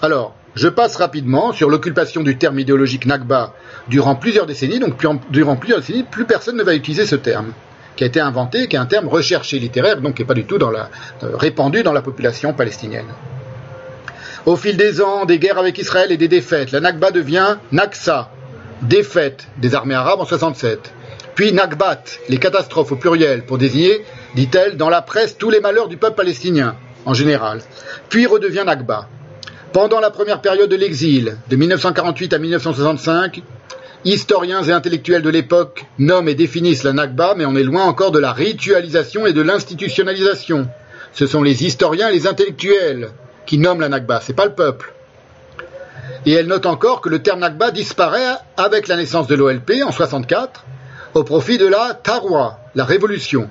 Alors, 0.00 0.34
je 0.54 0.68
passe 0.68 0.96
rapidement 0.96 1.52
sur 1.52 1.70
l'occupation 1.70 2.22
du 2.22 2.36
terme 2.36 2.58
idéologique 2.58 3.06
Nakba 3.06 3.54
durant 3.88 4.14
plusieurs 4.14 4.46
décennies, 4.46 4.78
donc 4.78 4.94
durant 5.30 5.56
plusieurs 5.56 5.80
décennies, 5.80 6.04
plus 6.04 6.24
personne 6.24 6.56
ne 6.56 6.62
va 6.62 6.74
utiliser 6.74 7.06
ce 7.06 7.16
terme. 7.16 7.52
Qui 7.96 8.04
a 8.04 8.06
été 8.06 8.20
inventé, 8.20 8.68
qui 8.68 8.76
est 8.76 8.78
un 8.78 8.86
terme 8.86 9.08
recherché 9.08 9.58
littéraire, 9.58 10.00
donc 10.00 10.14
qui 10.14 10.22
n'est 10.22 10.26
pas 10.26 10.34
du 10.34 10.44
tout 10.44 10.58
euh, 10.62 10.86
répandu 11.34 11.82
dans 11.82 11.92
la 11.92 12.02
population 12.02 12.52
palestinienne. 12.52 13.06
Au 14.44 14.56
fil 14.56 14.76
des 14.76 15.00
ans, 15.00 15.24
des 15.24 15.38
guerres 15.38 15.58
avec 15.58 15.78
Israël 15.78 16.10
et 16.10 16.16
des 16.16 16.28
défaites, 16.28 16.72
la 16.72 16.80
Nakba 16.80 17.10
devient 17.10 17.58
Naksa, 17.70 18.30
défaite 18.82 19.46
des 19.58 19.74
armées 19.74 19.94
arabes 19.94 20.20
en 20.20 20.24
67. 20.24 20.92
Puis 21.34 21.52
Nakbat, 21.52 22.02
les 22.28 22.38
catastrophes 22.38 22.92
au 22.92 22.96
pluriel, 22.96 23.44
pour 23.44 23.58
désigner, 23.58 24.04
dit-elle, 24.34 24.76
dans 24.76 24.90
la 24.90 25.00
presse 25.00 25.38
tous 25.38 25.50
les 25.50 25.60
malheurs 25.60 25.88
du 25.88 25.96
peuple 25.96 26.16
palestinien, 26.16 26.74
en 27.04 27.14
général. 27.14 27.60
Puis 28.08 28.26
redevient 28.26 28.64
Nakba. 28.66 29.08
Pendant 29.72 30.00
la 30.00 30.10
première 30.10 30.42
période 30.42 30.68
de 30.68 30.76
l'exil, 30.76 31.38
de 31.48 31.56
1948 31.56 32.34
à 32.34 32.38
1965, 32.38 33.42
historiens 34.04 34.62
et 34.62 34.72
intellectuels 34.72 35.22
de 35.22 35.30
l'époque 35.30 35.84
nomment 35.98 36.28
et 36.28 36.34
définissent 36.34 36.82
la 36.82 36.92
Nakba, 36.92 37.34
mais 37.36 37.44
on 37.44 37.56
est 37.56 37.62
loin 37.62 37.84
encore 37.84 38.10
de 38.10 38.18
la 38.18 38.32
ritualisation 38.32 39.26
et 39.26 39.32
de 39.32 39.42
l'institutionnalisation. 39.42 40.68
Ce 41.12 41.26
sont 41.26 41.42
les 41.42 41.64
historiens 41.64 42.08
et 42.08 42.12
les 42.12 42.26
intellectuels 42.26 43.10
qui 43.46 43.58
nomment 43.58 43.80
la 43.80 43.88
Nakba, 43.88 44.20
c'est 44.22 44.32
pas 44.32 44.46
le 44.46 44.54
peuple. 44.54 44.92
Et 46.26 46.32
elle 46.32 46.46
note 46.46 46.66
encore 46.66 47.00
que 47.00 47.08
le 47.08 47.22
terme 47.22 47.40
Nakba 47.40 47.70
disparaît 47.70 48.36
avec 48.56 48.88
la 48.88 48.96
naissance 48.96 49.26
de 49.26 49.34
l'OLP 49.34 49.82
en 49.84 49.92
64 49.92 50.64
au 51.14 51.24
profit 51.24 51.58
de 51.58 51.66
la 51.66 51.94
Tarwa, 51.94 52.58
la 52.74 52.84
révolution. 52.84 53.50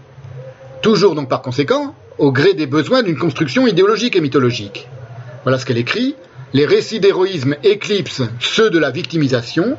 Toujours 0.81 1.15
donc 1.15 1.29
par 1.29 1.41
conséquent 1.41 1.95
au 2.17 2.31
gré 2.31 2.53
des 2.53 2.65
besoins 2.67 3.03
d'une 3.03 3.17
construction 3.17 3.67
idéologique 3.67 4.15
et 4.15 4.21
mythologique. 4.21 4.87
Voilà 5.43 5.57
ce 5.57 5.65
qu'elle 5.65 5.77
écrit. 5.77 6.15
Les 6.53 6.65
récits 6.65 6.99
d'héroïsme 6.99 7.55
éclipsent 7.63 8.23
ceux 8.39 8.69
de 8.69 8.79
la 8.79 8.91
victimisation. 8.91 9.77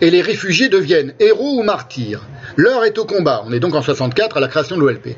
Et 0.00 0.10
les 0.10 0.22
réfugiés 0.22 0.68
deviennent 0.68 1.14
héros 1.20 1.58
ou 1.58 1.62
martyrs. 1.62 2.22
L'heure 2.56 2.84
est 2.84 2.98
au 2.98 3.04
combat. 3.04 3.42
On 3.46 3.52
est 3.52 3.60
donc 3.60 3.74
en 3.74 3.82
64 3.82 4.36
à 4.36 4.40
la 4.40 4.48
création 4.48 4.76
de 4.76 4.82
l'OLP. 4.82 5.16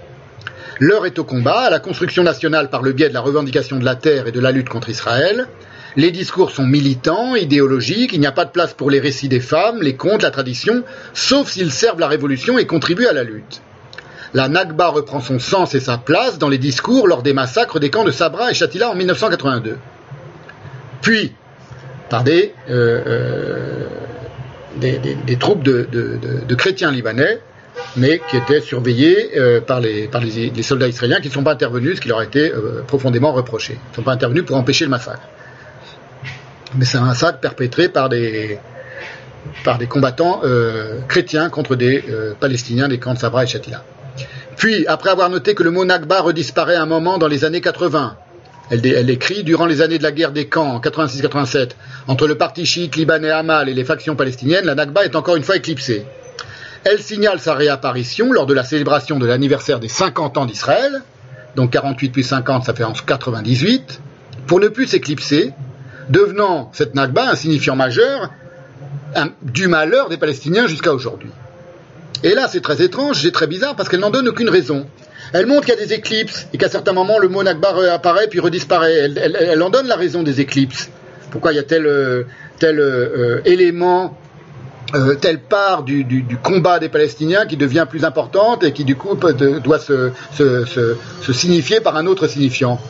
L'heure 0.81 1.07
est 1.07 1.19
au 1.19 1.25
combat, 1.25 1.63
à 1.63 1.71
la 1.71 1.81
construction 1.81 2.23
nationale 2.23 2.71
par 2.71 2.83
le 2.83 2.93
biais 2.93 3.09
de 3.09 3.15
la 3.15 3.21
revendication 3.21 3.79
de 3.79 3.85
la 3.85 3.97
terre 3.97 4.29
et 4.29 4.33
de 4.33 4.39
la 4.39 4.53
lutte 4.53 4.69
contre 4.69 4.89
Israël. 4.89 5.49
Les 5.97 6.13
discours 6.13 6.53
sont 6.53 6.65
militants, 6.65 7.35
idéologiques, 7.35 8.13
il 8.13 8.21
n'y 8.21 8.27
a 8.27 8.33
pas 8.33 8.45
de 8.45 8.53
place 8.53 8.75
pour 8.75 8.89
les 8.89 9.01
récits 9.01 9.29
des 9.29 9.41
femmes, 9.41 9.83
les 9.83 9.97
contes, 9.97 10.23
la 10.23 10.31
tradition, 10.31 10.85
sauf 11.15 11.49
s'ils 11.49 11.73
servent 11.73 11.99
la 11.99 12.07
révolution 12.07 12.59
et 12.59 12.67
contribuent 12.67 13.09
à 13.09 13.13
la 13.13 13.25
lutte. 13.25 13.63
La 14.35 14.49
Nakba 14.49 14.89
reprend 14.89 15.21
son 15.21 15.41
sens 15.41 15.75
et 15.75 15.81
sa 15.81 15.99
place 15.99 16.39
dans 16.39 16.49
les 16.49 16.59
discours 16.59 17.09
lors 17.09 17.23
des 17.23 17.33
massacres 17.33 17.81
des 17.81 17.91
camps 17.91 18.05
de 18.05 18.11
Sabra 18.13 18.51
et 18.51 18.55
Shatila 18.55 18.91
en 18.91 18.95
1982. 18.95 19.79
Puis, 21.01 21.33
par 22.11 22.25
euh, 22.29 22.51
euh, 22.71 23.87
troupes 25.39 25.63
de, 25.63 26.55
chrétiens 26.55 26.91
libanais, 26.91 27.41
mais 27.97 28.21
qui 28.29 28.37
étaient 28.37 28.61
surveillés 28.61 29.39
euh, 29.39 29.61
par, 29.61 29.81
les, 29.81 30.11
soldats 30.63 30.89
israéliens 30.89 31.21
qui 31.21 31.29
ne 31.29 31.33
sont 31.33 31.45
pas 31.45 31.53
intervenus, 31.53 31.97
ce 31.97 32.01
qui 32.01 32.09
leur 32.09 32.19
a 32.19 32.25
été 32.25 32.53
profondément 32.87 33.33
reproché. 33.33 33.75
Ils 33.75 33.91
ne 33.91 33.97
sont 33.97 34.03
pas 34.03 34.13
intervenus 34.13 34.45
pour 34.45 34.57
empêcher 34.57 34.85
le 34.85 34.91
massacre 34.91 35.23
mais 36.75 36.85
c'est 36.85 36.99
un 36.99 37.05
massacre 37.05 37.39
perpétré 37.41 37.89
par 37.89 38.09
des, 38.09 38.59
des 39.79 39.87
combattants 39.87 40.41
euh, 40.45 41.01
chrétiens 41.09 41.49
contre 41.51 41.77
des 41.77 42.05
euh, 42.09 42.35
Palestiniens 42.39 42.89
des 42.89 42.99
camps 42.99 43.15
de 43.15 43.19
Sabra 43.19 43.45
et 43.45 43.47
Shatila. 43.47 43.85
Puis, 44.57 44.87
après 44.87 45.11
avoir 45.11 45.31
noté 45.31 45.55
que 45.55 45.63
le 45.63 45.71
mot 45.71 45.85
Nakba 45.85 46.21
redisparaît 46.21 46.75
un 46.75 46.87
moment 46.87 47.19
dans 47.19 47.29
les 47.29 47.45
années 47.45 47.61
80, 47.61 48.17
elle, 48.71 49.11
écrit 49.11 49.45
Durant 49.45 49.67
les 49.67 49.83
années 49.83 49.99
de 49.99 50.03
la 50.03 50.13
guerre 50.13 50.33
des 50.33 50.47
camps 50.47 50.75
en 50.75 50.81
86-87, 50.81 51.71
entre 52.07 52.27
le 52.27 52.37
parti 52.37 52.67
chiite 52.67 52.97
libanais 52.97 53.31
Hamal 53.31 53.69
et 53.69 53.75
les 53.75 53.85
factions 53.85 54.17
palestiniennes, 54.17 54.67
la 54.67 54.75
Nakba 54.75 55.05
est 55.05 55.17
encore 55.17 55.37
une 55.37 55.43
fois 55.43 55.57
éclipsée. 55.57 56.05
Elle 56.85 57.01
signale 57.01 57.41
sa 57.41 57.55
réapparition 57.55 58.33
lors 58.33 58.47
de 58.47 58.55
la 58.55 58.65
célébration 58.65 59.19
de 59.19 59.27
l'anniversaire 59.27 59.81
des 59.81 59.89
50 59.89 60.39
ans 60.39 60.47
d'Israël, 60.47 61.03
donc 61.57 61.71
48 61.71 62.11
plus 62.11 62.23
50, 62.23 62.65
ça 62.65 62.75
fait 62.75 62.85
en 62.85 62.93
98, 62.93 64.01
pour 64.47 64.61
ne 64.61 64.69
plus 64.69 64.87
s'éclipser, 64.87 65.53
devenant 66.09 66.71
cette 66.73 66.95
Nakba 66.95 67.31
un 67.31 67.37
signifiant 67.37 67.77
majeur 67.77 68.31
du 69.43 69.69
malheur 69.69 70.09
des 70.09 70.17
Palestiniens 70.17 70.67
jusqu'à 70.67 70.93
aujourd'hui. 70.93 71.31
Et 72.23 72.35
là, 72.35 72.49
c'est 72.49 72.61
très 72.61 72.83
étrange, 72.83 73.23
c'est 73.23 73.33
très 73.33 73.47
bizarre 73.47 73.77
parce 73.77 73.89
qu'elle 73.89 74.01
n'en 74.01 74.11
donne 74.11 74.29
aucune 74.29 74.49
raison. 74.49 74.87
Elle 75.33 75.47
montre 75.47 75.67
qu'il 75.67 75.75
y 75.75 75.79
a 75.79 75.85
des 75.85 75.93
éclipses 75.93 76.49
et 76.53 76.59
qu'à 76.59 76.69
certains 76.69 76.93
moments 76.93 77.19
le 77.19 77.29
mot 77.29 77.43
Nakba 77.43 77.93
apparaît 77.93 78.29
puis 78.29 78.41
redisparaît. 78.41 78.95
Elle, 78.95 79.63
en 79.63 79.71
donne 79.71 79.87
la 79.87 79.97
raison 79.97 80.23
des 80.23 80.41
éclipses. 80.41 80.91
Pourquoi 81.31 81.53
il 81.53 81.57
y 81.57 81.59
a 81.59 81.63
tel, 81.63 81.87
euh, 81.87 82.25
tel 82.59 82.81
euh, 82.81 83.41
élément, 83.45 84.17
euh, 84.95 85.15
telle 85.17 85.41
part 85.41 85.83
du, 85.83 86.07
combat 86.43 86.79
des 86.79 86.89
Palestiniens 86.89 87.45
qui 87.45 87.59
devient 87.59 87.87
plus 87.89 88.05
importante 88.05 88.65
et 88.65 88.73
qui 88.73 88.85
du 88.85 88.97
coup 88.97 89.15
doit 89.15 89.79
se, 89.79 90.13
signifier 91.31 91.81
par 91.81 91.97
un 91.97 92.07
autre 92.07 92.27
signifiant. 92.27 92.81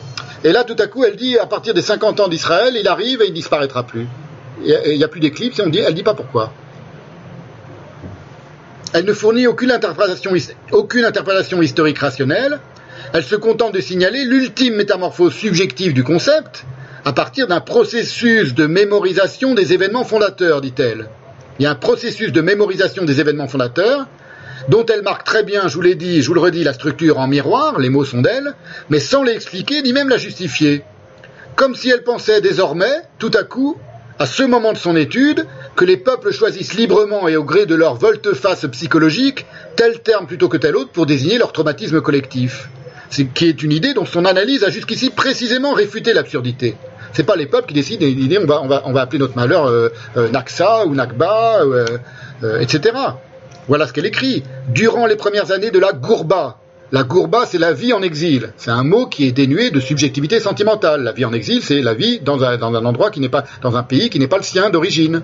Et 0.45 0.53
là, 0.53 0.63
tout 0.63 0.77
à 0.79 0.87
coup, 0.87 1.03
elle 1.03 1.17
dit, 1.17 1.37
à 1.37 1.45
partir 1.45 1.73
des 1.73 1.81
50 1.81 2.21
ans 2.21 2.27
d'Israël, 2.29 2.73
il 2.79 2.87
arrive 2.87 3.21
et 3.21 3.27
il 3.27 3.33
disparaîtra 3.33 3.83
plus. 3.83 4.07
Il 4.63 4.97
n'y 4.97 5.03
a 5.03 5.07
plus 5.09 5.19
d'éclipse 5.19 5.59
et 5.59 5.61
on 5.61 5.69
dit, 5.69 5.79
elle 5.79 5.91
ne 5.91 5.95
dit 5.95 6.03
pas 6.03 6.13
pourquoi. 6.13 6.53
Elle 8.93 9.05
ne 9.05 9.13
fournit 9.13 9.45
aucune 9.45 9.71
interprétation, 9.71 10.33
historique 11.61 11.99
rationnelle. 11.99 12.59
Elle 13.13 13.23
se 13.23 13.35
contente 13.35 13.73
de 13.73 13.81
signaler 13.81 14.25
l'ultime 14.25 14.75
métamorphose 14.75 15.33
subjective 15.33 15.93
du 15.93 16.03
concept 16.03 16.65
à 17.05 17.13
partir 17.13 17.47
d'un 17.47 17.61
processus 17.61 18.53
de 18.53 18.65
mémorisation 18.65 19.53
des 19.53 19.73
événements 19.73 20.03
fondateurs, 20.03 20.61
dit-elle. 20.61 21.07
Il 21.59 21.63
y 21.63 21.65
a 21.65 21.71
un 21.71 21.75
processus 21.75 22.31
de 22.31 22.41
mémorisation 22.41 23.05
des 23.05 23.19
événements 23.19 23.47
fondateurs 23.47 24.07
dont 24.67 24.85
elle 24.85 25.03
marque 25.03 25.23
très 25.23 25.43
bien, 25.43 25.67
je 25.67 25.75
vous 25.75 25.81
l'ai 25.81 25.95
dit, 25.95 26.21
je 26.21 26.27
vous 26.27 26.33
le 26.33 26.41
redis, 26.41 26.63
la 26.63 26.73
structure 26.73 27.19
en 27.19 27.27
miroir, 27.27 27.79
les 27.79 27.89
mots 27.89 28.05
sont 28.05 28.21
d'elle, 28.21 28.53
mais 28.89 28.99
sans 28.99 29.23
l'expliquer 29.23 29.81
ni 29.81 29.93
même 29.93 30.09
la 30.09 30.17
justifier. 30.17 30.83
Comme 31.55 31.75
si 31.75 31.89
elle 31.89 32.03
pensait 32.03 32.41
désormais, 32.41 33.03
tout 33.17 33.31
à 33.33 33.43
coup, 33.43 33.77
à 34.19 34.25
ce 34.25 34.43
moment 34.43 34.73
de 34.73 34.77
son 34.77 34.95
étude, 34.95 35.45
que 35.75 35.85
les 35.85 35.97
peuples 35.97 36.31
choisissent 36.31 36.73
librement 36.73 37.27
et 37.27 37.37
au 37.37 37.43
gré 37.43 37.65
de 37.65 37.75
leur 37.75 37.95
volte-face 37.95 38.65
psychologique 38.71 39.45
tel 39.75 40.01
terme 40.01 40.27
plutôt 40.27 40.49
que 40.49 40.57
tel 40.57 40.75
autre 40.75 40.91
pour 40.91 41.05
désigner 41.05 41.37
leur 41.37 41.51
traumatisme 41.51 42.01
collectif. 42.01 42.69
C'est 43.09 43.25
qui 43.25 43.47
est 43.47 43.63
une 43.63 43.71
idée 43.71 43.93
dont 43.93 44.05
son 44.05 44.25
analyse 44.25 44.63
a 44.63 44.69
jusqu'ici 44.69 45.09
précisément 45.09 45.73
réfuté 45.73 46.13
l'absurdité. 46.13 46.75
C'est 47.13 47.23
pas 47.23 47.35
les 47.35 47.47
peuples 47.47 47.67
qui 47.67 47.73
décident 47.73 48.05
l'idée 48.05 48.39
on 48.39 48.67
va, 48.67 49.01
appeler 49.01 49.19
notre 49.19 49.35
malheur 49.35 49.65
euh, 49.65 49.89
euh, 50.15 50.29
Naksa 50.29 50.85
ou 50.85 50.93
Nakba, 50.93 51.61
euh, 51.63 52.59
etc. 52.59 52.93
Voilà 53.67 53.87
ce 53.87 53.93
qu'elle 53.93 54.05
écrit. 54.05 54.43
Durant 54.69 55.05
les 55.05 55.15
premières 55.15 55.51
années 55.51 55.71
de 55.71 55.79
la 55.79 55.93
Gourba. 55.93 56.57
La 56.91 57.03
Gourba, 57.03 57.45
c'est 57.45 57.59
la 57.59 57.71
vie 57.71 57.93
en 57.93 58.01
exil. 58.01 58.51
C'est 58.57 58.71
un 58.71 58.83
mot 58.83 59.05
qui 59.05 59.27
est 59.27 59.31
dénué 59.31 59.69
de 59.69 59.79
subjectivité 59.79 60.39
sentimentale. 60.39 61.03
La 61.03 61.11
vie 61.11 61.25
en 61.25 61.33
exil, 61.33 61.61
c'est 61.61 61.81
la 61.81 61.93
vie 61.93 62.19
dans 62.19 62.43
un, 62.43 62.59
endroit 62.61 63.11
qui 63.11 63.19
n'est 63.19 63.29
pas, 63.29 63.43
dans 63.61 63.75
un 63.75 63.83
pays 63.83 64.09
qui 64.09 64.17
n'est 64.17 64.27
pas 64.27 64.37
le 64.37 64.43
sien 64.43 64.71
d'origine. 64.71 65.21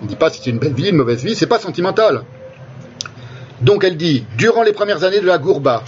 On 0.00 0.04
ne 0.04 0.08
dit 0.08 0.16
pas 0.16 0.30
si 0.30 0.40
c'est 0.42 0.50
une 0.50 0.58
belle 0.58 0.74
vie, 0.74 0.88
une 0.90 0.96
mauvaise 0.96 1.24
vie, 1.24 1.34
c'est 1.34 1.46
pas 1.46 1.58
sentimental. 1.58 2.24
Donc 3.60 3.84
elle 3.84 3.96
dit, 3.96 4.26
durant 4.36 4.62
les 4.62 4.72
premières 4.72 5.04
années 5.04 5.20
de 5.20 5.26
la 5.26 5.38
Gourba, 5.38 5.82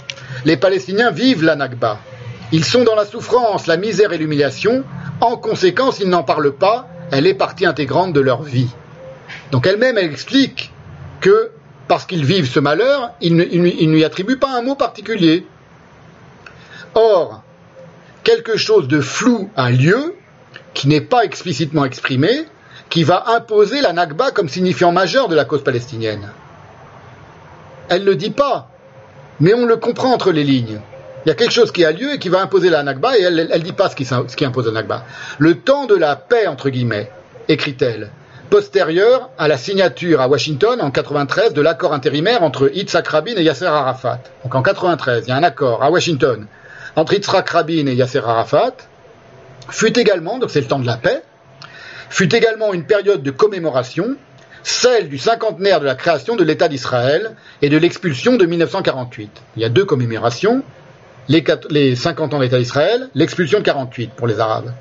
les 0.45 0.57
Palestiniens 0.57 1.11
vivent 1.11 1.43
la 1.43 1.55
Nakba. 1.55 1.99
Ils 2.51 2.65
sont 2.65 2.83
dans 2.83 2.95
la 2.95 3.05
souffrance, 3.05 3.67
la 3.67 3.77
misère 3.77 4.11
et 4.11 4.17
l'humiliation. 4.17 4.83
En 5.21 5.37
conséquence, 5.37 5.99
ils 5.99 6.09
n'en 6.09 6.23
parlent 6.23 6.55
pas. 6.55 6.87
Elle 7.11 7.27
est 7.27 7.35
partie 7.35 7.65
intégrante 7.65 8.13
de 8.13 8.19
leur 8.19 8.41
vie. 8.41 8.69
Donc 9.51 9.67
elle-même, 9.67 9.97
elle 9.97 10.11
explique 10.11 10.71
que 11.21 11.51
parce 11.87 12.05
qu'ils 12.05 12.25
vivent 12.25 12.49
ce 12.49 12.59
malheur, 12.59 13.11
ils 13.21 13.35
ne, 13.35 13.43
lui 13.43 14.03
attribuent 14.03 14.37
pas 14.37 14.57
un 14.57 14.61
mot 14.61 14.75
particulier. 14.75 15.45
Or, 16.95 17.43
quelque 18.23 18.57
chose 18.57 18.87
de 18.87 19.01
flou 19.01 19.49
a 19.55 19.71
lieu, 19.71 20.15
qui 20.73 20.87
n'est 20.87 21.01
pas 21.01 21.25
explicitement 21.25 21.85
exprimé, 21.85 22.45
qui 22.89 23.03
va 23.03 23.25
imposer 23.27 23.81
la 23.81 23.93
Nakba 23.93 24.31
comme 24.31 24.49
signifiant 24.49 24.91
majeur 24.91 25.27
de 25.27 25.35
la 25.35 25.45
cause 25.45 25.63
palestinienne. 25.63 26.29
Elle 27.87 28.01
ne 28.01 28.07
le 28.07 28.15
dit 28.15 28.31
pas, 28.31 28.69
mais 29.39 29.53
on 29.53 29.65
le 29.65 29.77
comprend 29.77 30.13
entre 30.13 30.31
les 30.31 30.43
lignes. 30.43 30.79
Il 31.25 31.29
y 31.29 31.31
a 31.31 31.35
quelque 31.35 31.53
chose 31.53 31.71
qui 31.71 31.83
a 31.85 31.91
lieu 31.91 32.13
et 32.13 32.19
qui 32.19 32.29
va 32.29 32.41
imposer 32.41 32.69
la 32.69 32.83
Nakba, 32.83 33.17
et 33.17 33.21
elle 33.21 33.35
ne 33.35 33.57
dit 33.57 33.73
pas 33.73 33.89
ce 33.89 33.95
qui, 33.95 34.45
impose 34.45 34.65
la 34.67 34.71
Nakba. 34.71 35.03
Le 35.37 35.55
temps 35.55 35.85
de 35.85 35.95
la 35.95 36.15
paix, 36.15 36.47
entre 36.47 36.69
guillemets, 36.69 37.11
écrit-elle, 37.47 38.11
postérieure 38.49 39.29
à 39.37 39.47
la 39.47 39.57
signature 39.57 40.21
à 40.21 40.27
Washington 40.27 40.79
en 40.81 40.91
93 40.91 41.53
de 41.53 41.61
l'accord 41.61 41.93
intérimaire 41.93 42.41
entre 42.41 42.71
Yitzhak 42.73 43.07
Rabin 43.07 43.35
et 43.35 43.43
Yasser 43.43 43.65
Arafat. 43.65 44.21
Donc 44.43 44.55
en 44.55 44.63
93, 44.63 45.25
il 45.25 45.29
y 45.29 45.31
a 45.31 45.35
un 45.35 45.43
accord 45.43 45.83
à 45.83 45.91
Washington 45.91 46.47
entre 46.95 47.13
Yitzhak 47.13 47.49
Rabin 47.49 47.85
et 47.85 47.95
Yasser 47.95 48.21
Arafat. 48.25 48.73
Fut 49.69 49.97
également, 49.99 50.39
donc 50.39 50.49
c'est 50.49 50.61
le 50.61 50.67
temps 50.67 50.79
de 50.79 50.87
la 50.87 50.97
paix, 50.97 51.21
fut 52.09 52.33
également 52.35 52.73
une 52.73 52.85
période 52.85 53.23
de 53.23 53.31
commémoration, 53.31 54.15
celle 54.63 55.09
du 55.09 55.17
cinquantenaire 55.17 55.79
de 55.79 55.85
la 55.85 55.95
création 55.95 56.35
de 56.35 56.43
l'État 56.43 56.67
d'Israël 56.67 57.35
et 57.61 57.69
de 57.69 57.77
l'expulsion 57.77 58.35
de 58.35 58.45
1948. 58.45 59.31
Il 59.55 59.61
y 59.61 59.65
a 59.65 59.69
deux 59.69 59.85
commémorations. 59.85 60.63
les, 61.27 61.43
les 61.69 61.95
50 61.95 62.33
ans 62.33 62.39
d'État 62.39 62.57
d'Israël, 62.57 63.09
l'expulsion 63.15 63.59
de 63.59 63.63
48 63.63 64.11
pour 64.15 64.27
les 64.27 64.39
Arabes. 64.39 64.73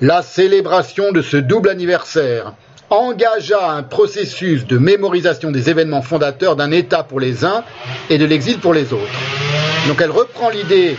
La 0.00 0.22
célébration 0.22 1.12
de 1.12 1.22
ce 1.22 1.36
double 1.36 1.68
anniversaire 1.68 2.54
engagea 2.90 3.70
un 3.70 3.82
processus 3.82 4.66
de 4.66 4.78
mémorisation 4.78 5.50
des 5.50 5.68
événements 5.70 6.02
fondateurs 6.02 6.56
d'un 6.56 6.70
État 6.70 7.02
pour 7.02 7.20
les 7.20 7.44
uns 7.44 7.64
et 8.08 8.18
de 8.18 8.24
l'exil 8.24 8.58
pour 8.58 8.72
les 8.72 8.92
autres. 8.92 9.12
Donc 9.88 10.00
elle 10.00 10.10
reprend 10.10 10.50
l'idée 10.50 10.96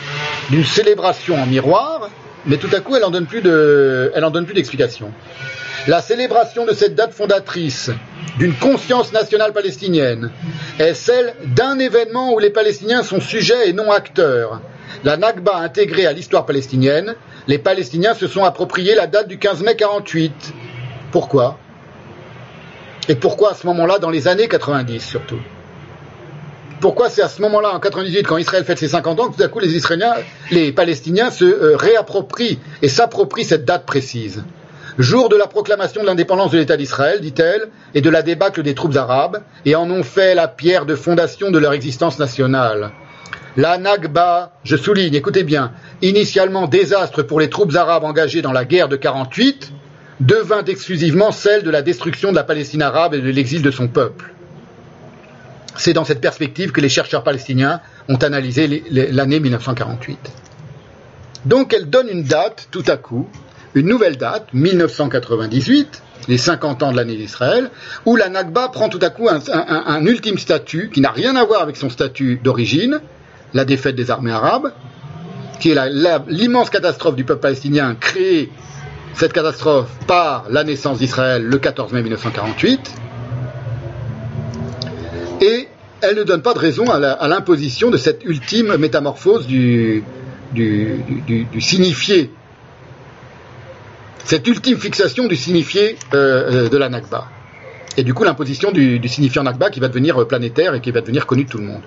d'une 0.49 0.65
célébration 0.65 1.35
en 1.41 1.45
miroir, 1.45 2.09
mais 2.45 2.57
tout 2.57 2.69
à 2.73 2.79
coup 2.79 2.95
elle 2.95 3.03
en 3.03 3.09
donne 3.09 3.25
plus 3.25 3.41
de, 3.41 4.11
d'explications. 4.53 5.11
La 5.89 6.03
célébration 6.03 6.67
de 6.67 6.73
cette 6.73 6.93
date 6.93 7.13
fondatrice 7.13 7.89
d'une 8.37 8.53
conscience 8.53 9.11
nationale 9.11 9.53
palestinienne 9.53 10.29
est 10.77 10.93
celle 10.93 11.33
d'un 11.55 11.79
événement 11.79 12.31
où 12.31 12.37
les 12.37 12.51
Palestiniens 12.51 13.01
sont 13.01 13.19
sujets 13.19 13.67
et 13.67 13.73
non 13.73 13.91
acteurs. 13.91 14.61
La 15.03 15.17
Nakba 15.17 15.57
intégrée 15.57 16.05
à 16.05 16.13
l'histoire 16.13 16.45
palestinienne, 16.45 17.15
les 17.47 17.57
Palestiniens 17.57 18.13
se 18.13 18.27
sont 18.27 18.43
appropriés 18.43 18.93
la 18.93 19.07
date 19.07 19.27
du 19.27 19.39
15 19.39 19.63
mai 19.63 19.75
48. 19.75 20.53
Pourquoi? 21.11 21.57
Et 23.07 23.15
pourquoi 23.15 23.53
à 23.53 23.55
ce 23.55 23.65
moment-là, 23.65 23.97
dans 23.97 24.11
les 24.11 24.27
années 24.27 24.47
90 24.47 24.99
surtout? 24.99 25.39
Pourquoi 26.81 27.09
c'est 27.09 27.23
à 27.23 27.29
ce 27.29 27.41
moment-là, 27.41 27.73
en 27.73 27.79
98, 27.79 28.27
quand 28.27 28.37
Israël 28.37 28.63
fête 28.63 28.77
ses 28.77 28.89
50 28.89 29.19
ans, 29.19 29.29
que 29.29 29.37
tout 29.37 29.43
à 29.43 29.47
coup 29.47 29.59
les 30.51 30.71
Palestiniens 30.71 31.31
se 31.31 31.45
euh, 31.45 31.75
réapproprient 31.75 32.59
et 32.83 32.89
s'approprient 32.89 33.43
cette 33.43 33.65
date 33.65 33.87
précise? 33.87 34.43
Jour 34.99 35.29
de 35.29 35.37
la 35.37 35.47
proclamation 35.47 36.01
de 36.01 36.07
l'indépendance 36.07 36.51
de 36.51 36.57
l'État 36.57 36.77
d'Israël, 36.77 37.21
dit-elle, 37.21 37.69
et 37.95 38.01
de 38.01 38.09
la 38.09 38.21
débâcle 38.21 38.61
des 38.63 38.75
troupes 38.75 38.97
arabes, 38.97 39.41
et 39.65 39.75
en 39.75 39.89
ont 39.89 40.03
fait 40.03 40.35
la 40.35 40.47
pierre 40.47 40.85
de 40.85 40.95
fondation 40.95 41.51
de 41.51 41.57
leur 41.57 41.73
existence 41.73 42.19
nationale. 42.19 42.91
La 43.55 43.77
Nagba, 43.77 44.53
je 44.63 44.75
souligne, 44.75 45.15
écoutez 45.15 45.43
bien, 45.43 45.71
initialement 46.01 46.67
désastre 46.67 47.23
pour 47.23 47.39
les 47.39 47.49
troupes 47.49 47.75
arabes 47.75 48.03
engagées 48.03 48.41
dans 48.41 48.51
la 48.51 48.65
guerre 48.65 48.89
de 48.89 48.97
48, 48.97 49.71
devint 50.19 50.65
exclusivement 50.65 51.31
celle 51.31 51.63
de 51.63 51.69
la 51.69 51.81
destruction 51.81 52.31
de 52.31 52.35
la 52.35 52.43
Palestine 52.43 52.81
arabe 52.81 53.13
et 53.13 53.21
de 53.21 53.29
l'exil 53.29 53.61
de 53.61 53.71
son 53.71 53.87
peuple. 53.87 54.33
C'est 55.77 55.93
dans 55.93 56.03
cette 56.03 56.19
perspective 56.19 56.71
que 56.73 56.81
les 56.81 56.89
chercheurs 56.89 57.23
palestiniens 57.23 57.79
ont 58.09 58.17
analysé 58.17 58.83
l'année 58.91 59.39
1948. 59.39 60.19
Donc 61.45 61.73
elle 61.73 61.89
donne 61.89 62.09
une 62.09 62.23
date, 62.23 62.67
tout 62.69 62.83
à 62.87 62.97
coup, 62.97 63.29
une 63.75 63.87
nouvelle 63.87 64.17
date, 64.17 64.47
1998, 64.53 66.01
les 66.27 66.37
50 66.37 66.83
ans 66.83 66.91
de 66.91 66.97
l'année 66.97 67.15
d'Israël, 67.15 67.69
où 68.05 68.15
la 68.15 68.29
Nakba 68.29 68.69
prend 68.69 68.89
tout 68.89 68.99
à 69.01 69.09
coup 69.09 69.29
un, 69.29 70.05
ultime 70.05 70.37
statut 70.37 70.89
qui 70.93 71.01
n'a 71.01 71.11
rien 71.11 71.35
à 71.35 71.43
voir 71.43 71.61
avec 71.61 71.77
son 71.77 71.89
statut 71.89 72.39
d'origine, 72.43 72.99
la 73.53 73.65
défaite 73.65 73.95
des 73.95 74.11
armées 74.11 74.31
arabes, 74.31 74.71
qui 75.59 75.71
est 75.71 75.89
l'immense 76.27 76.69
catastrophe 76.69 77.15
du 77.15 77.23
peuple 77.23 77.41
palestinien 77.41 77.95
créée, 77.99 78.49
cette 79.13 79.33
catastrophe, 79.33 79.89
par 80.07 80.45
la 80.49 80.63
naissance 80.63 80.99
d'Israël 80.99 81.43
le 81.43 81.57
14 81.57 81.91
mai 81.93 82.01
1948. 82.01 82.95
Et 85.41 85.67
elle 86.01 86.15
ne 86.15 86.23
donne 86.23 86.41
pas 86.41 86.53
de 86.53 86.59
raison 86.59 86.85
à 86.89 87.27
l'imposition 87.27 87.89
de 87.89 87.97
cette 87.97 88.23
ultime 88.23 88.77
métamorphose 88.77 89.47
du, 89.47 90.03
signifié 91.59 92.31
cette 94.23 94.47
ultime 94.47 94.79
fixation 94.79 95.27
du 95.27 95.35
signifié 95.35 95.97
euh, 96.13 96.65
euh, 96.65 96.69
de 96.69 96.77
la 96.77 96.89
Nakba. 96.89 97.27
Et 97.97 98.03
du 98.03 98.13
coup, 98.13 98.23
l'imposition 98.23 98.71
du, 98.71 99.05
signifiant 99.07 99.43
Nakba 99.43 99.69
qui 99.69 99.79
va 99.79 99.87
devenir 99.87 100.21
euh, 100.21 100.25
planétaire 100.25 100.73
et 100.75 100.81
qui 100.81 100.91
va 100.91 101.01
devenir 101.01 101.25
connu 101.25 101.45
de 101.45 101.49
tout 101.49 101.57
le 101.57 101.65
monde. 101.65 101.81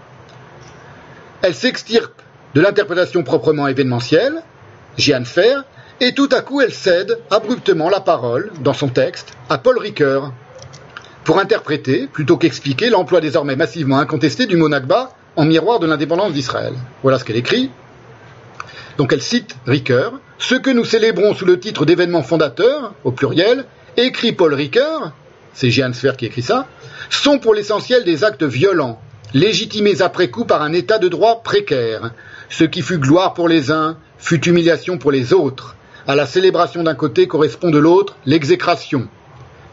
Elle 1.42 1.54
s'extirpe 1.54 2.20
de 2.54 2.60
l'interprétation 2.60 3.22
proprement 3.22 3.66
événementielle, 3.66 4.42
Jeanne 4.98 5.24
Fer, 5.24 5.64
et 6.00 6.12
tout 6.14 6.28
à 6.32 6.40
coup, 6.40 6.60
elle 6.60 6.72
cède 6.72 7.18
abruptement 7.30 7.88
la 7.88 8.00
parole, 8.00 8.50
dans 8.60 8.74
son 8.74 8.88
texte, 8.88 9.32
à 9.48 9.58
Paul 9.58 9.78
Ricoeur, 9.78 10.32
pour 11.24 11.38
interpréter, 11.38 12.08
plutôt 12.08 12.36
qu'expliquer, 12.36 12.90
l'emploi 12.90 13.20
désormais 13.20 13.56
massivement 13.56 13.98
incontesté 13.98 14.46
du 14.46 14.56
mot 14.56 14.68
Nakba 14.68 15.12
en 15.36 15.44
miroir 15.44 15.78
de 15.78 15.86
l'indépendance 15.86 16.32
d'Israël. 16.32 16.74
Voilà 17.02 17.18
ce 17.18 17.24
qu'elle 17.24 17.36
écrit. 17.36 17.70
Donc 18.98 19.12
elle 19.12 19.22
cite 19.22 19.56
Ricoeur, 19.66 20.14
ce 20.42 20.56
que 20.56 20.70
nous 20.70 20.84
célébrons 20.84 21.34
sous 21.34 21.44
le 21.44 21.60
titre 21.60 21.86
d'événements 21.86 22.24
fondateurs, 22.24 22.94
au 23.04 23.12
pluriel, 23.12 23.64
écrit 23.96 24.32
Paul 24.32 24.52
Ricoeur, 24.54 25.12
c'est 25.54 25.70
Jeanne 25.70 25.94
Sfer 25.94 26.16
qui 26.16 26.26
écrit 26.26 26.42
ça, 26.42 26.66
sont 27.10 27.38
pour 27.38 27.54
l'essentiel 27.54 28.02
des 28.02 28.24
actes 28.24 28.42
violents, 28.42 29.00
légitimés 29.34 30.02
après 30.02 30.30
coup 30.30 30.44
par 30.44 30.60
un 30.62 30.72
état 30.72 30.98
de 30.98 31.06
droit 31.06 31.42
précaire. 31.44 32.10
Ce 32.50 32.64
qui 32.64 32.82
fut 32.82 32.98
gloire 32.98 33.34
pour 33.34 33.48
les 33.48 33.70
uns 33.70 33.96
fut 34.18 34.44
humiliation 34.48 34.98
pour 34.98 35.12
les 35.12 35.32
autres. 35.32 35.76
À 36.08 36.16
la 36.16 36.26
célébration 36.26 36.82
d'un 36.82 36.96
côté 36.96 37.28
correspond 37.28 37.70
de 37.70 37.78
l'autre 37.78 38.16
l'exécration. 38.26 39.06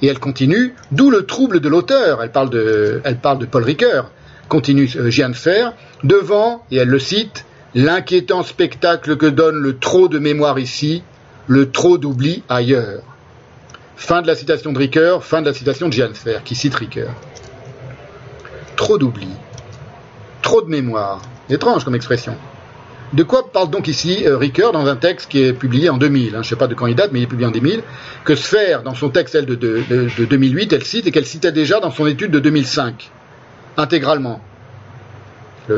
Et 0.04 0.08
elle 0.08 0.20
continue, 0.20 0.76
d'où 0.92 1.10
le 1.10 1.26
trouble 1.26 1.62
de 1.62 1.70
l'auteur, 1.70 2.22
elle 2.22 2.32
parle 2.32 2.52
de, 2.52 3.46
Paul 3.50 3.64
Ricoeur, 3.64 4.12
continue 4.48 4.88
euh, 4.98 5.10
Jeanne 5.10 5.34
Fer, 5.34 5.74
devant, 6.04 6.64
et 6.70 6.78
elle 6.78 6.90
le 6.90 7.00
cite, 7.00 7.46
l'inquiétant 7.76 8.44
spectacle 8.44 9.18
que 9.18 9.26
donne 9.26 9.56
le 9.56 9.78
trop 9.78 10.08
de 10.08 10.20
mémoire 10.20 10.60
ici, 10.60 11.04
le 11.48 11.72
trop 11.72 11.98
d'oubli 11.98 12.44
ailleurs. 12.50 13.04
Fin 13.96 14.22
de 14.22 14.28
la 14.28 14.36
citation 14.36 14.72
de 14.72 14.78
Ricoeur, 14.78 15.24
fin 15.24 15.42
de 15.42 15.48
la 15.48 15.54
citation 15.54 15.88
de 15.88 15.94
Gianfer, 15.94 16.42
qui 16.44 16.56
cite 16.56 16.76
Ricoeur. 16.76 17.12
Trop 18.76 18.98
d'oubli, 18.98 19.28
trop 20.42 20.62
de 20.62 20.70
mémoire. 20.70 21.22
Étrange 21.50 21.84
comme 21.84 21.96
expression. 21.96 22.36
De 23.12 23.24
quoi 23.24 23.52
parle 23.52 23.72
donc 23.72 23.88
ici 23.88 24.24
euh, 24.26 24.38
Ricoeur 24.38 24.72
dans 24.72 24.86
un 24.86 24.96
texte 24.96 25.32
qui 25.32 25.42
est 25.42 25.54
publié 25.54 25.90
en 25.90 25.98
2000 25.98 26.28
hein, 26.28 26.32
Je 26.34 26.38
ne 26.38 26.44
sais 26.44 26.56
pas 26.56 26.68
de 26.68 26.76
quand 26.76 26.86
il 26.86 26.96
date, 26.96 27.10
mais 27.12 27.20
il 27.20 27.24
est 27.24 27.28
publié 27.28 27.48
en 27.48 27.52
2000. 27.52 27.82
Que 28.24 28.36
Sphère, 28.36 28.84
dans 28.84 28.94
son 28.94 29.10
texte 29.10 29.36
de 29.36 29.56
2008, 30.26 30.74
elle 30.74 30.84
cite 30.84 31.08
et 31.08 31.12
qu'elle 31.12 31.26
citait 31.26 31.52
déjà 31.52 31.80
dans 31.80 31.90
son 31.90 32.06
étude 32.06 32.30
de 32.30 32.40
2005, 32.40 33.10
intégralement 33.78 34.42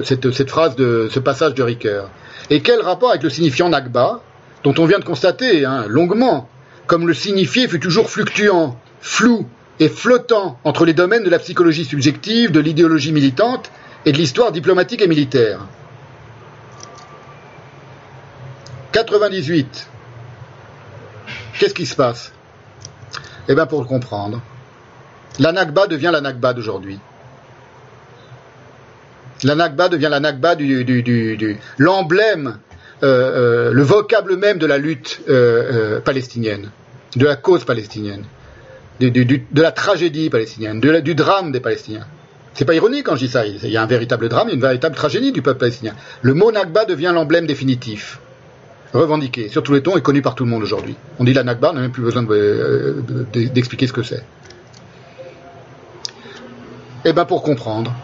cette, 0.04 0.50
phrase 0.50 0.76
de 0.76 1.10
ce 1.12 1.20
passage 1.20 1.54
de 1.54 1.64
Ricoeur. 1.64 2.10
Et 2.50 2.62
quel 2.62 2.82
rapport 2.82 3.10
avec 3.10 3.24
le 3.24 3.30
signifiant 3.30 3.70
Nagba, 3.70 4.22
dont 4.64 4.74
on 4.78 4.86
vient 4.86 5.00
de 5.00 5.04
constater 5.04 5.66
hein, 5.66 5.86
longuement, 5.88 6.50
comme 6.88 7.08
le 7.08 7.14
signifié 7.14 7.68
fut 7.68 7.80
toujours 7.80 8.10
fluctuant, 8.10 8.78
flou 9.00 9.48
et 9.80 9.90
flottant 9.90 10.60
entre 10.64 10.86
les 10.86 10.94
domaines 10.94 11.24
de 11.24 11.30
la 11.30 11.40
psychologie 11.40 11.86
subjective, 11.86 12.52
de 12.52 12.60
l'idéologie 12.60 13.12
militante 13.12 13.72
et 14.06 14.12
de 14.12 14.18
l'histoire 14.18 14.52
diplomatique 14.52 15.02
et 15.02 15.08
militaire. 15.08 15.60
98. 18.92 19.88
Qu'est-ce 21.60 21.74
qui 21.74 21.86
se 21.86 21.96
passe? 21.96 22.34
Eh 23.48 23.56
bien, 23.56 23.66
pour 23.66 23.82
le 23.82 23.88
comprendre, 23.88 24.42
la 25.40 25.52
Nagba 25.52 25.88
devient 25.88 26.10
la 26.12 26.22
Nagba 26.22 26.54
d'aujourd'hui. 26.54 27.00
La 29.44 29.56
Nakba 29.56 29.90
devient 29.90 30.10
la 30.12 30.20
Nakba 30.20 30.56
du, 30.56 31.58
l'emblème, 31.78 32.58
euh, 33.04 33.70
euh, 33.70 33.74
le 33.74 33.82
vocable 33.82 34.38
même 34.38 34.60
de 34.60 34.68
la 34.68 34.78
lutte 34.78 35.22
euh, 35.30 36.00
palestinienne, 36.00 36.70
de 37.16 37.26
la 37.26 37.36
cause 37.36 37.66
palestinienne, 37.66 38.24
de 39.00 39.62
la 39.62 39.72
tragédie 39.72 40.30
palestinienne, 40.30 40.80
du 40.80 41.16
drame 41.16 41.52
des 41.52 41.60
Palestiniens. 41.60 42.06
C'est 42.54 42.66
pas 42.66 42.76
ironique 42.76 43.06
quand 43.06 43.16
je 43.16 43.26
dis 43.26 43.32
ça. 43.32 43.46
Il 43.46 43.70
y 43.70 43.78
a 43.78 43.82
un 43.82 43.88
véritable 43.88 44.30
drame, 44.30 44.50
une 44.50 44.60
véritable 44.60 44.96
tragédie 44.96 45.32
du 45.32 45.42
peuple 45.42 45.60
palestinien. 45.60 45.94
Le 46.22 46.34
mot 46.34 46.52
Nakba 46.52 46.86
devient 46.86 47.12
l'emblème 47.14 47.48
définitif, 47.48 48.20
revendiqué 48.94 49.50
sur 49.50 49.64
tous 49.64 49.74
les 49.74 49.82
tons 49.82 49.98
et 49.98 50.02
connu 50.02 50.22
par 50.22 50.36
tout 50.36 50.44
le 50.44 50.52
monde 50.52 50.62
aujourd'hui. 50.62 50.96
On 51.18 51.24
dit 51.24 51.34
la 51.34 51.44
Nakba, 51.44 51.72
on 51.72 51.74
n'a 51.74 51.82
même 51.82 51.92
plus 51.92 52.04
besoin 52.04 52.24
d'expliquer 53.34 53.88
ce 53.88 53.94
que 53.94 54.04
c'est. 54.04 54.24
Eh 57.06 57.14
bien, 57.14 57.26
pour 57.26 57.42
comprendre, 57.42 57.96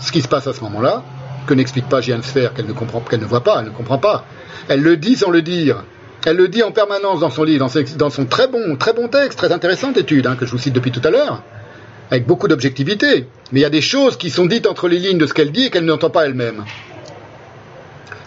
ce 0.00 0.12
qui 0.12 0.22
se 0.22 0.28
passe 0.28 0.46
à 0.46 0.52
ce 0.52 0.60
moment-là, 0.62 1.02
que 1.46 1.54
n'explique 1.54 1.88
pas 1.88 2.00
Jeanne 2.00 2.22
Sfer, 2.22 2.54
qu'elle 2.54 2.66
ne 2.66 2.72
comprend, 2.72 3.00
qu'elle 3.00 3.20
ne 3.20 3.26
voit 3.26 3.42
pas, 3.42 3.58
elle 3.60 3.66
ne 3.66 3.70
comprend 3.70 3.98
pas. 3.98 4.24
Elle 4.68 4.82
le 4.82 4.96
dit 4.96 5.16
sans 5.16 5.30
le 5.30 5.42
dire. 5.42 5.84
Elle 6.26 6.36
le 6.36 6.48
dit 6.48 6.62
en 6.62 6.70
permanence 6.70 7.20
dans 7.20 7.30
son 7.30 7.44
livre, 7.44 7.66
dans, 7.96 8.10
son 8.10 8.26
très 8.26 8.46
bon, 8.46 8.76
très 8.76 8.92
bon 8.92 9.08
texte, 9.08 9.38
très 9.38 9.52
intéressante 9.52 9.96
étude, 9.96 10.26
hein, 10.26 10.36
que 10.36 10.44
je 10.44 10.50
vous 10.50 10.58
cite 10.58 10.74
depuis 10.74 10.90
tout 10.90 11.00
à 11.04 11.10
l'heure, 11.10 11.42
avec 12.10 12.26
beaucoup 12.26 12.46
d'objectivité. 12.46 13.26
Mais 13.52 13.60
il 13.60 13.62
y 13.62 13.66
a 13.66 13.70
des 13.70 13.80
choses 13.80 14.16
qui 14.16 14.28
sont 14.28 14.46
dites 14.46 14.66
entre 14.66 14.86
les 14.88 14.98
lignes 14.98 15.18
de 15.18 15.26
ce 15.26 15.32
qu'elle 15.32 15.50
dit 15.50 15.66
et 15.66 15.70
qu'elle 15.70 15.86
n'entend 15.86 16.10
pas 16.10 16.26
elle-même. 16.26 16.64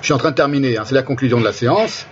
Je 0.02 0.06
suis 0.06 0.14
en 0.14 0.18
train 0.18 0.32
de 0.32 0.36
terminer, 0.36 0.78
hein, 0.78 0.84
c'est 0.86 0.96
la 0.96 1.04
conclusion 1.04 1.40
de 1.40 1.46
la 1.46 1.54
séance. 1.54 2.08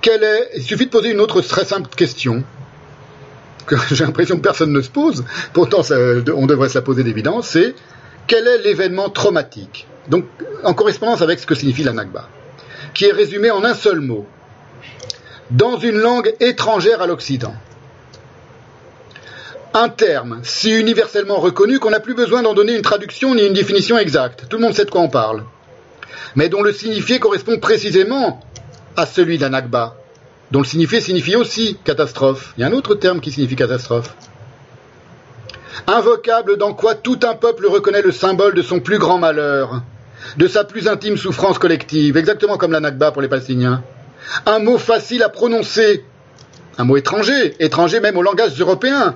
Quelle 0.00 0.24
est, 0.24 0.50
il 0.56 0.62
suffit 0.62 0.86
de 0.86 0.90
poser 0.90 1.10
une 1.10 1.20
autre 1.20 1.40
très 1.42 1.64
simple 1.64 1.88
question 1.94 2.44
que 3.68 3.76
j'ai 3.94 4.04
l'impression 4.04 4.36
que 4.36 4.42
personne 4.42 4.72
ne 4.72 4.80
se 4.80 4.90
pose, 4.90 5.24
pourtant 5.52 5.82
on 6.34 6.46
devrait 6.46 6.68
se 6.68 6.74
la 6.74 6.82
poser 6.82 7.04
d'évidence, 7.04 7.48
c'est 7.48 7.74
quel 8.26 8.46
est 8.46 8.58
l'événement 8.58 9.08
traumatique 9.08 9.86
Donc, 10.08 10.24
en 10.64 10.74
correspondance 10.74 11.22
avec 11.22 11.38
ce 11.38 11.46
que 11.46 11.54
signifie 11.54 11.84
la 11.84 11.92
Nakba, 11.92 12.28
qui 12.94 13.06
est 13.06 13.12
résumé 13.12 13.50
en 13.50 13.64
un 13.64 13.74
seul 13.74 14.00
mot, 14.00 14.26
dans 15.50 15.78
une 15.78 15.96
langue 15.96 16.34
étrangère 16.40 17.00
à 17.00 17.06
l'Occident. 17.06 17.54
Un 19.74 19.88
terme 19.88 20.40
si 20.42 20.72
universellement 20.72 21.36
reconnu 21.36 21.78
qu'on 21.78 21.90
n'a 21.90 22.00
plus 22.00 22.14
besoin 22.14 22.42
d'en 22.42 22.54
donner 22.54 22.74
une 22.74 22.82
traduction 22.82 23.34
ni 23.34 23.46
une 23.46 23.52
définition 23.52 23.98
exacte. 23.98 24.46
Tout 24.48 24.56
le 24.56 24.62
monde 24.62 24.74
sait 24.74 24.84
de 24.84 24.90
quoi 24.90 25.02
on 25.02 25.08
parle. 25.08 25.44
mais 26.36 26.48
dont 26.48 26.62
le 26.62 26.72
signifié 26.72 27.18
correspond 27.18 27.58
précisément 27.58 28.40
à 28.96 29.06
celui 29.06 29.38
de 29.38 29.42
la 29.42 29.48
Nakba, 29.50 29.96
dont 30.50 30.60
le 30.60 30.64
signifié 30.64 31.00
signifie 31.00 31.36
aussi 31.36 31.76
catastrophe. 31.84 32.54
Il 32.56 32.62
y 32.62 32.64
a 32.64 32.68
un 32.68 32.72
autre 32.72 32.94
terme 32.94 33.20
qui 33.20 33.30
signifie 33.30 33.56
catastrophe. 33.56 34.14
Un 35.86 36.00
vocable 36.00 36.56
dans 36.56 36.74
quoi 36.74 36.94
tout 36.94 37.20
un 37.22 37.34
peuple 37.34 37.66
reconnaît 37.66 38.02
le 38.02 38.12
symbole 38.12 38.54
de 38.54 38.62
son 38.62 38.80
plus 38.80 38.98
grand 38.98 39.18
malheur, 39.18 39.82
de 40.36 40.48
sa 40.48 40.64
plus 40.64 40.88
intime 40.88 41.16
souffrance 41.16 41.58
collective, 41.58 42.16
exactement 42.16 42.56
comme 42.56 42.72
la 42.72 42.80
Nakba 42.80 43.12
pour 43.12 43.22
les 43.22 43.28
Palestiniens. 43.28 43.82
Un 44.46 44.58
mot 44.58 44.78
facile 44.78 45.22
à 45.22 45.28
prononcer, 45.28 46.04
un 46.78 46.84
mot 46.84 46.96
étranger, 46.96 47.54
étranger 47.60 48.00
même 48.00 48.16
au 48.16 48.22
langage 48.22 48.58
européen, 48.60 49.14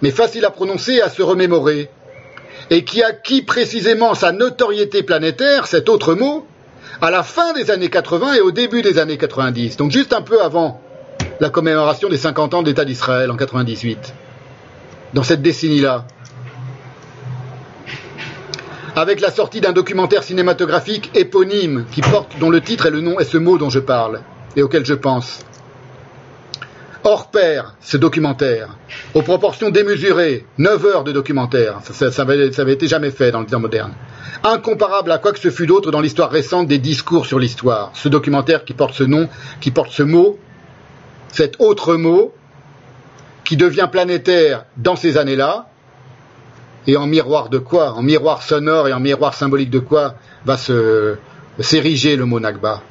mais 0.00 0.10
facile 0.10 0.44
à 0.44 0.50
prononcer 0.50 0.94
et 0.94 1.02
à 1.02 1.10
se 1.10 1.22
remémorer, 1.22 1.90
et 2.70 2.84
qui 2.84 3.02
acquit 3.02 3.42
précisément 3.42 4.14
sa 4.14 4.32
notoriété 4.32 5.02
planétaire, 5.02 5.66
cet 5.66 5.88
autre 5.88 6.14
mot, 6.14 6.46
à 7.00 7.10
la 7.10 7.22
fin 7.22 7.52
des 7.52 7.70
années 7.70 7.90
80 7.90 8.34
et 8.34 8.40
au 8.40 8.50
début 8.50 8.82
des 8.82 8.98
années 8.98 9.18
90, 9.18 9.76
donc 9.76 9.90
juste 9.90 10.12
un 10.12 10.22
peu 10.22 10.42
avant 10.42 10.80
la 11.40 11.50
commémoration 11.50 12.08
des 12.08 12.16
50 12.16 12.54
ans 12.54 12.62
de 12.62 12.68
l'État 12.68 12.84
d'Israël 12.84 13.30
en 13.30 13.36
98, 13.36 14.14
dans 15.14 15.22
cette 15.22 15.42
décennie-là. 15.42 16.04
Avec 18.96 19.20
la 19.20 19.30
sortie 19.30 19.60
d'un 19.60 19.72
documentaire 19.72 20.24
cinématographique 20.24 21.12
éponyme 21.14 21.86
qui 21.92 22.00
porte, 22.00 22.36
dont 22.40 22.50
le 22.50 22.60
titre 22.60 22.86
et 22.86 22.90
le 22.90 23.00
nom 23.00 23.20
est 23.20 23.24
ce 23.24 23.38
mot 23.38 23.56
dont 23.56 23.70
je 23.70 23.78
parle 23.78 24.22
et 24.56 24.62
auquel 24.62 24.84
je 24.84 24.94
pense. 24.94 25.44
Hors 27.10 27.30
pair, 27.30 27.74
ce 27.80 27.96
documentaire, 27.96 28.76
aux 29.14 29.22
proportions 29.22 29.70
démesurées, 29.70 30.44
9 30.58 30.84
heures 30.84 31.04
de 31.04 31.12
documentaire, 31.12 31.80
ça, 31.82 32.12
ça, 32.12 32.20
avait, 32.20 32.46
été 32.46 32.86
jamais 32.86 33.10
fait 33.10 33.30
dans 33.30 33.40
le 33.40 33.46
temps 33.46 33.60
moderne, 33.60 33.94
incomparable 34.44 35.10
à 35.10 35.16
quoi 35.16 35.32
que 35.32 35.38
ce 35.38 35.48
fût 35.48 35.66
d'autre 35.66 35.90
dans 35.90 36.02
l'histoire 36.02 36.30
récente 36.30 36.68
des 36.68 36.76
discours 36.76 37.24
sur 37.24 37.38
l'histoire. 37.38 37.92
Ce 37.94 38.10
documentaire 38.10 38.62
qui 38.66 38.74
porte 38.74 38.92
ce 38.92 39.04
nom, 39.04 39.26
qui 39.62 39.70
porte 39.70 39.90
ce 39.90 40.02
mot, 40.02 40.38
cet 41.28 41.58
autre 41.60 41.94
mot, 41.94 42.34
qui 43.42 43.56
devient 43.56 43.88
planétaire 43.90 44.66
dans 44.76 44.94
ces 44.94 45.16
années-là, 45.16 45.70
et 46.86 46.98
en 46.98 47.06
miroir 47.06 47.48
de 47.48 47.56
quoi, 47.56 47.94
en 47.94 48.02
miroir 48.02 48.42
sonore 48.42 48.86
et 48.86 48.92
en 48.92 49.00
miroir 49.00 49.32
symbolique 49.32 49.70
de 49.70 49.78
quoi 49.78 50.16
va 50.44 50.58
s'ériger 51.58 52.16
le 52.16 52.26
mot 52.26 52.38
Nagba. 52.38 52.82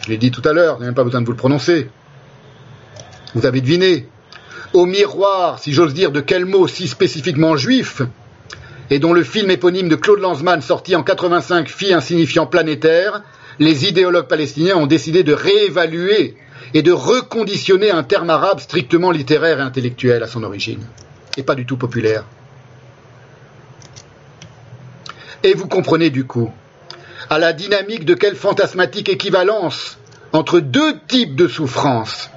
Je 0.00 0.08
l'ai 0.08 0.16
dit 0.16 0.32
tout 0.32 0.42
à 0.44 0.52
l'heure, 0.52 0.78
n'y 0.78 0.82
a 0.82 0.86
même 0.86 0.96
pas 0.96 1.04
besoin 1.04 1.20
de 1.20 1.26
vous 1.26 1.32
le 1.32 1.38
prononcer. 1.38 1.88
Vous 3.34 3.46
avez 3.46 3.60
deviné. 3.60 4.06
Au 4.72 4.84
miroir, 4.84 5.58
si 5.58 5.72
j'ose 5.72 5.94
dire, 5.94 6.12
de 6.12 6.20
quel 6.20 6.44
mot 6.44 6.68
si 6.68 6.88
spécifiquement 6.88 7.56
juif, 7.56 8.02
et 8.90 8.98
dont 8.98 9.12
le 9.12 9.22
film 9.22 9.50
éponyme 9.50 9.88
de 9.88 9.96
Claude 9.96 10.20
Lanzmann 10.20 10.60
sorti 10.60 10.94
en 10.96 11.02
85 11.02 11.68
fit 11.68 11.92
un 11.92 12.00
signifiant 12.00 12.46
planétaire, 12.46 13.22
les 13.58 13.86
idéologues 13.86 14.28
palestiniens 14.28 14.76
ont 14.76 14.86
décidé 14.86 15.22
de 15.22 15.32
réévaluer 15.32 16.36
et 16.74 16.82
de 16.82 16.92
reconditionner 16.92 17.90
un 17.90 18.02
terme 18.02 18.30
arabe 18.30 18.60
strictement 18.60 19.10
littéraire 19.10 19.58
et 19.58 19.62
intellectuel 19.62 20.22
à 20.22 20.26
son 20.26 20.42
origine, 20.42 20.84
et 21.36 21.42
pas 21.42 21.54
du 21.54 21.66
tout 21.66 21.76
populaire. 21.76 22.24
Et 25.42 25.54
vous 25.54 25.68
comprenez 25.68 26.10
du 26.10 26.24
coup 26.24 26.50
à 27.30 27.38
la 27.38 27.52
dynamique 27.52 28.04
de 28.04 28.14
quelle 28.14 28.36
fantasmatique 28.36 29.08
équivalence 29.08 29.98
entre 30.32 30.60
deux 30.60 30.98
types 31.06 31.36
de 31.36 31.46
souffrances 31.46 32.30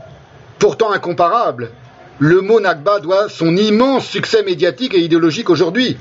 pourtant 0.61 0.91
incomparable, 0.91 1.71
le 2.19 2.39
mot 2.41 2.59
Nakba 2.59 2.99
doit 2.99 3.29
son 3.29 3.57
immense 3.57 4.05
succès 4.05 4.43
médiatique 4.43 4.93
et 4.93 4.99
idéologique 4.99 5.49
aujourd'hui, 5.49 5.97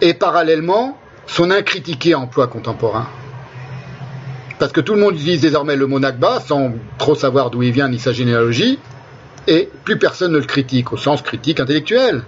et 0.00 0.14
parallèlement 0.14 0.96
son 1.26 1.50
incritiqué 1.50 2.14
emploi 2.14 2.46
contemporain. 2.46 3.08
Parce 4.60 4.70
que 4.70 4.80
tout 4.80 4.94
le 4.94 5.00
monde 5.00 5.16
utilise 5.16 5.40
désormais 5.40 5.74
le 5.74 5.88
mot 5.88 5.98
Nakba 5.98 6.38
sans 6.38 6.72
trop 6.98 7.16
savoir 7.16 7.50
d'où 7.50 7.64
il 7.64 7.72
vient 7.72 7.88
ni 7.88 7.98
sa 7.98 8.12
généalogie, 8.12 8.78
et 9.48 9.68
plus 9.84 9.98
personne 9.98 10.32
ne 10.32 10.38
le 10.38 10.44
critique, 10.44 10.92
au 10.92 10.96
sens 10.96 11.20
critique 11.20 11.58
intellectuel. 11.58 12.22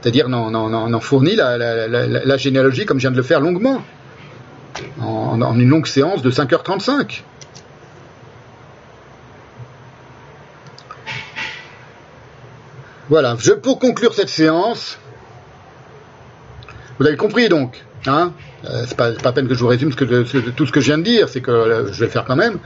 C'est-à-dire 0.00 0.28
n'en 0.28 1.00
fournit 1.00 1.34
la, 1.34 2.36
généalogie 2.36 2.86
comme 2.86 2.98
je 2.98 3.02
viens 3.02 3.10
de 3.10 3.16
le 3.16 3.24
faire 3.24 3.40
longuement, 3.40 3.82
en, 5.00 5.42
en 5.42 5.58
une 5.58 5.68
longue 5.68 5.88
séance 5.88 6.22
de 6.22 6.30
5h35. 6.30 7.22
Voilà, 13.10 13.34
je, 13.40 13.50
pour 13.50 13.80
conclure 13.80 14.14
cette 14.14 14.28
séance, 14.28 14.96
vous 17.00 17.06
avez 17.06 17.16
compris 17.16 17.48
donc, 17.48 17.84
hein 18.06 18.32
euh, 18.64 18.84
c'est 18.86 18.96
pas, 18.96 19.32
peine 19.32 19.48
que 19.48 19.54
je 19.54 19.58
vous 19.58 19.66
résume 19.66 19.92
tout 19.92 20.66
ce 20.66 20.70
que 20.70 20.80
je 20.80 20.86
viens 20.86 20.98
de 20.98 21.02
dire, 21.02 21.28
c'est 21.28 21.40
que 21.40 21.50
euh, 21.50 21.92
je 21.92 21.98
vais 21.98 22.06
le 22.06 22.12
faire 22.12 22.24
quand 22.24 22.36
même, 22.36 22.60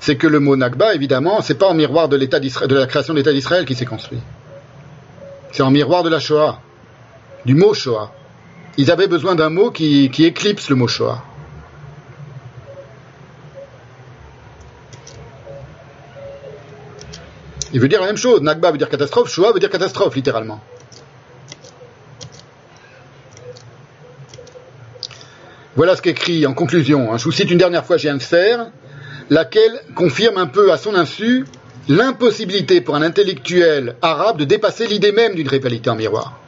c'est 0.00 0.16
que 0.16 0.26
le 0.26 0.40
mot 0.40 0.56
Nakba, 0.56 0.94
évidemment, 0.94 1.42
c'est 1.42 1.56
pas 1.56 1.66
en 1.66 1.74
miroir 1.74 2.08
de, 2.08 2.16
de 2.16 2.74
la 2.74 2.86
création 2.86 3.12
de 3.12 3.18
l'État 3.18 3.32
d'Israël 3.34 3.66
qui 3.66 3.74
s'est 3.74 3.84
construit. 3.84 4.20
C'est 5.52 5.62
en 5.62 5.70
miroir 5.70 6.02
de 6.02 6.08
la 6.08 6.18
Shoah, 6.18 6.60
du 7.44 7.54
mot 7.54 7.74
Shoah. 7.74 8.10
Ils 8.78 8.90
avaient 8.90 9.06
besoin 9.06 9.34
d'un 9.34 9.50
mot 9.50 9.70
qui, 9.70 10.08
qui 10.08 10.24
éclipse 10.24 10.70
le 10.70 10.76
mot 10.76 10.88
Shoah. 10.88 11.22
Il 17.74 17.80
veut 17.80 17.88
dire 17.88 18.00
la 18.00 18.06
même 18.06 18.16
chose. 18.16 18.40
Nakba 18.40 18.70
veut 18.70 18.78
dire 18.78 18.88
catastrophe, 18.88 19.28
Shoah 19.28 19.52
veut 19.52 19.58
dire 19.58 19.68
catastrophe, 19.68 20.14
littéralement. 20.14 20.62
Voilà 25.74 25.96
ce 25.96 26.02
qu'écrit 26.02 26.46
en 26.46 26.54
conclusion. 26.54 27.12
Hein. 27.12 27.18
Je 27.18 27.24
vous 27.24 27.32
cite 27.32 27.50
une 27.50 27.58
dernière 27.58 27.84
fois 27.84 27.98
Fer, 27.98 28.68
laquelle 29.28 29.80
confirme 29.96 30.38
un 30.38 30.46
peu 30.46 30.72
à 30.72 30.76
son 30.76 30.94
insu 30.94 31.46
l'impossibilité 31.88 32.80
pour 32.80 32.94
un 32.94 33.02
intellectuel 33.02 33.96
arabe 34.00 34.38
de 34.38 34.44
dépasser 34.44 34.86
l'idée 34.86 35.10
même 35.10 35.34
d'une 35.34 35.48
rivalité 35.48 35.90
en 35.90 35.96
miroir. 35.96 36.38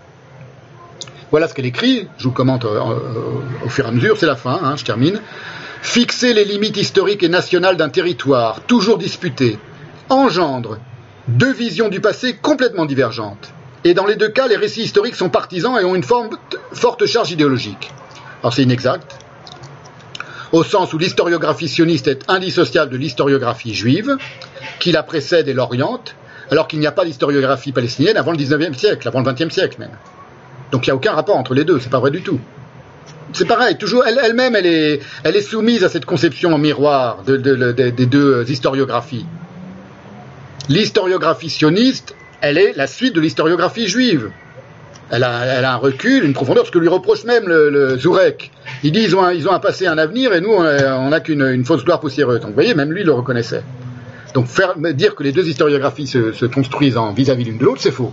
Voilà 1.33 1.49
ce 1.49 1.55
qu'elle 1.55 1.67
écrit, 1.67 2.07
je 2.19 2.25
vous 2.25 2.33
commente 2.33 2.65
euh, 2.65 2.79
euh, 2.79 3.65
au 3.65 3.69
fur 3.69 3.85
et 3.85 3.89
à 3.89 3.91
mesure, 3.91 4.17
c'est 4.17 4.27
la 4.27 4.37
fin, 4.37 4.61
hein, 4.63 4.77
je 4.77 4.85
termine. 4.85 5.21
Fixer 5.83 6.33
les 6.33 6.45
limites 6.45 6.77
historiques 6.77 7.25
et 7.25 7.29
nationales 7.29 7.77
d'un 7.77 7.89
territoire, 7.89 8.61
toujours 8.61 8.97
disputé, 8.97 9.59
engendre 10.09 10.79
deux 11.29 11.53
visions 11.53 11.89
du 11.89 12.01
passé 12.01 12.37
complètement 12.41 12.87
divergentes. 12.87 13.53
Et 13.85 13.95
dans 13.95 14.07
les 14.07 14.17
deux 14.17 14.29
cas, 14.29 14.49
les 14.49 14.57
récits 14.57 14.83
historiques 14.83 15.15
sont 15.15 15.29
partisans 15.29 15.79
et 15.81 15.85
ont 15.85 15.95
une 15.95 16.03
forte 16.03 17.07
charge 17.07 17.31
idéologique. 17.31 17.91
Alors 18.43 18.53
c'est 18.53 18.63
inexact, 18.63 19.19
au 20.53 20.63
sens 20.63 20.93
où 20.93 20.99
l'historiographie 20.99 21.69
sioniste 21.69 22.09
est 22.09 22.29
indissociable 22.29 22.93
de 22.93 22.97
l'historiographie 22.97 23.75
juive, 23.75 24.17
qui 24.79 24.93
la 24.93 25.03
précède 25.03 25.49
et 25.49 25.53
l'oriente, 25.53 26.15
alors 26.51 26.69
qu'il 26.69 26.79
n'y 26.79 26.87
a 26.87 26.93
pas 26.93 27.05
d'historiographie 27.05 27.73
palestinienne 27.73 28.17
avant 28.17 28.31
le 28.31 28.39
19e 28.39 28.75
siècle, 28.75 29.09
avant 29.09 29.21
le 29.21 29.31
20e 29.31 29.51
siècle 29.51 29.81
même. 29.81 29.97
Donc 30.71 30.87
il 30.87 30.91
n'y 30.91 30.93
a 30.93 30.97
aucun 30.97 31.13
rapport 31.13 31.37
entre 31.37 31.55
les 31.55 31.65
deux, 31.65 31.81
c'est 31.81 31.91
pas 31.91 32.01
vrai 32.01 32.11
du 32.11 32.23
tout. 32.23 32.41
C'est 33.33 33.47
pareil, 33.47 33.77
toujours 33.77 34.05
elle-même, 34.07 34.55
elle, 34.55 34.67
est, 34.67 35.01
elle 35.25 35.37
est 35.37 35.43
soumise 35.43 35.83
à 35.83 35.89
cette 35.89 36.05
conception 36.05 36.55
en 36.55 36.59
miroir 36.59 37.25
des 37.25 38.07
deux 38.07 38.45
historiographies. 38.49 39.27
L'historiographie 40.69 41.51
sioniste, 41.51 42.15
elle 42.41 42.59
est 42.59 42.73
la 42.77 42.87
suite 42.87 43.15
de 43.15 43.21
l'historiographie 43.21 43.89
juive. 43.89 44.31
Elle 45.11 45.23
a, 45.23 45.73
un 45.73 45.77
recul, 45.77 46.25
une 46.25 46.33
profondeur, 46.33 46.67
ce 46.67 46.73
que 46.73 46.79
lui 46.79 46.89
reproche 46.89 47.25
même 47.25 47.47
le, 47.47 47.97
Zourek. 47.97 48.51
Il 48.83 48.91
dit 48.91 49.03
ils 49.03 49.15
ont, 49.15 49.23
un, 49.23 49.33
ils 49.33 49.49
ont 49.49 49.53
un 49.53 49.61
passé, 49.61 49.87
un 49.87 49.99
avenir, 49.99 50.33
et 50.35 50.41
nous, 50.41 50.51
on 50.51 51.09
n'a 51.09 51.21
qu'une 51.21 51.65
fausse 51.65 51.85
gloire 51.85 52.01
poussiéreuse. 52.01 52.41
Donc 52.41 52.51
vous 52.51 52.55
voyez, 52.55 52.75
même 52.75 52.93
lui 52.93 53.05
le 53.05 53.13
reconnaissait. 53.13 53.63
Donc 54.35 54.49
dire 54.95 55.15
que 55.15 55.23
les 55.23 55.33
deux 55.33 55.49
historiographies 55.49 56.07
se, 56.07 56.45
construisent 56.45 56.99
en 56.99 57.13
vis-à-vis 57.13 57.45
l'une 57.45 57.57
de 57.57 57.65
l'autre, 57.65 57.81
c'est 57.81 57.91
faux. 57.91 58.13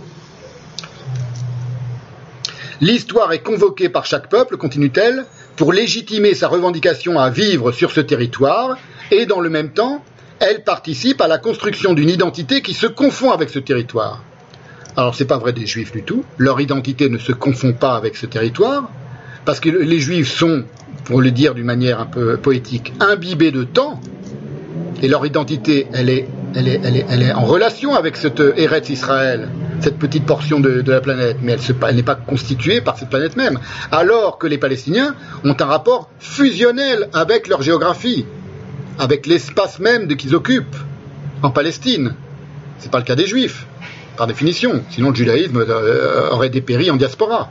L'histoire 2.80 3.32
est 3.32 3.40
convoquée 3.40 3.88
par 3.88 4.06
chaque 4.06 4.28
peuple, 4.28 4.56
continue-t-elle, 4.56 5.26
pour 5.56 5.72
légitimer 5.72 6.34
sa 6.34 6.48
revendication 6.48 7.18
à 7.18 7.28
vivre 7.28 7.72
sur 7.72 7.90
ce 7.90 8.00
territoire, 8.00 8.78
et 9.10 9.26
dans 9.26 9.40
le 9.40 9.50
même 9.50 9.70
temps, 9.70 10.02
elle 10.40 10.62
participe 10.64 11.20
à 11.20 11.28
la 11.28 11.38
construction 11.38 11.94
d'une 11.94 12.08
identité 12.08 12.62
qui 12.62 12.74
se 12.74 12.86
confond 12.86 13.30
avec 13.30 13.50
ce 13.50 13.58
territoire. 13.58 14.22
Alors 14.96 15.14
c'est 15.14 15.24
pas 15.24 15.38
vrai 15.38 15.52
des 15.52 15.66
juifs 15.66 15.92
du 15.92 16.02
tout, 16.02 16.24
leur 16.38 16.60
identité 16.60 17.08
ne 17.08 17.18
se 17.18 17.32
confond 17.32 17.72
pas 17.72 17.96
avec 17.96 18.16
ce 18.16 18.26
territoire, 18.26 18.88
parce 19.44 19.60
que 19.60 19.68
les 19.68 19.98
juifs 19.98 20.32
sont, 20.32 20.64
pour 21.04 21.20
le 21.20 21.30
dire 21.30 21.54
d'une 21.54 21.64
manière 21.64 22.00
un 22.00 22.06
peu 22.06 22.36
poétique, 22.36 22.92
imbibés 23.00 23.50
de 23.50 23.64
temps, 23.64 24.00
et 25.02 25.08
leur 25.08 25.26
identité, 25.26 25.88
elle 25.92 26.08
est, 26.08 26.26
en 27.34 27.44
relation 27.44 27.94
avec 27.94 28.16
cette 28.16 28.40
Eretz 28.40 28.88
Israël, 28.88 29.48
cette 29.80 29.98
petite 29.98 30.24
portion 30.24 30.60
de, 30.60 30.84
la 30.86 31.00
planète, 31.00 31.38
mais 31.42 31.56
elle 31.88 31.96
n'est 31.96 32.02
pas 32.02 32.14
constituée 32.14 32.80
par 32.80 32.96
cette 32.96 33.10
planète 33.10 33.36
même. 33.36 33.58
Alors 33.90 34.38
que 34.38 34.46
les 34.46 34.58
Palestiniens 34.58 35.14
ont 35.44 35.56
un 35.58 35.64
rapport 35.64 36.08
fusionnel 36.20 37.08
avec 37.12 37.48
leur 37.48 37.60
géographie, 37.60 38.24
avec 38.98 39.26
l'espace 39.26 39.78
même 39.78 40.08
qu'ils 40.16 40.34
occupent 40.34 40.76
en 41.42 41.50
Palestine. 41.50 42.14
Ce 42.78 42.84
n'est 42.84 42.90
pas 42.90 42.98
le 42.98 43.04
cas 43.04 43.14
des 43.14 43.26
Juifs, 43.26 43.66
par 44.16 44.26
définition. 44.26 44.82
Sinon, 44.90 45.10
le 45.10 45.14
judaïsme 45.14 45.56
euh, 45.56 46.30
aurait 46.30 46.50
dépéri 46.50 46.90
en 46.90 46.96
diaspora. 46.96 47.50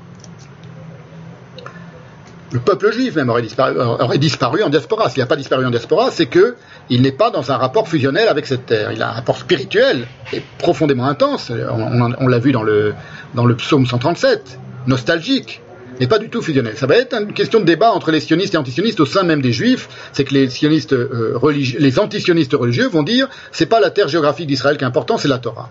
le 2.52 2.60
peuple 2.60 2.94
juif 2.94 3.16
même 3.16 3.30
aurait 3.30 3.42
disparu, 3.42 3.76
disparu 4.20 4.62
en 4.62 4.70
diaspora. 4.70 5.10
S'il 5.10 5.22
n'a 5.22 5.26
pas 5.26 5.36
disparu 5.36 5.66
en 5.66 5.72
diaspora, 5.72 6.12
c'est 6.12 6.28
que 6.28 6.56
il 6.90 7.02
n'est 7.02 7.12
pas 7.12 7.32
dans 7.32 7.52
un 7.52 7.58
rapport 7.58 7.88
fusionnel 7.88 8.28
avec 8.28 8.46
cette 8.46 8.68
terre. 8.68 8.92
Il 8.92 9.02
a 9.02 9.10
un 9.10 9.12
rapport 9.12 9.38
spirituel 9.38 10.08
et 10.32 10.42
profondément 10.60 11.06
intense. 11.06 11.52
On, 11.52 12.28
l'a 12.28 12.40
vu 12.40 12.52
dans 12.52 12.62
le, 12.62 12.94
dans 13.34 13.46
le 13.46 13.56
psaume 13.56 13.88
137, 13.88 14.60
nostalgique, 14.86 15.62
mais 16.00 16.08
pas 16.08 16.20
du 16.20 16.30
tout 16.30 16.42
fusionnel. 16.42 16.76
Ça 16.78 16.88
va 16.88 16.96
être 16.96 17.14
une 17.14 17.34
question 17.34 17.60
de 17.60 17.66
débat 17.66 17.92
entre 17.92 18.12
les 18.12 18.20
sionistes 18.20 18.54
et 18.54 18.58
antisionistes 18.58 19.00
au 19.00 19.06
sein 19.06 19.24
même 19.24 19.42
des 19.42 19.52
juifs. 19.52 19.90
C'est 20.12 20.24
que 20.24 20.34
les 20.34 20.50
sionistes 20.50 20.94
euh, 20.94 21.34
religieux, 21.36 21.80
les 21.80 22.00
antisionistes 22.00 22.54
religieux 22.54 22.88
vont 22.88 23.04
dire 23.04 23.30
c'est 23.52 23.66
pas 23.66 23.80
la 23.80 23.90
terre 23.90 24.08
géographique 24.08 24.48
d'Israël 24.48 24.78
qui 24.78 24.84
est 24.84 24.88
important, 24.88 25.18
c'est 25.18 25.28
la 25.28 25.38
Torah. 25.38 25.70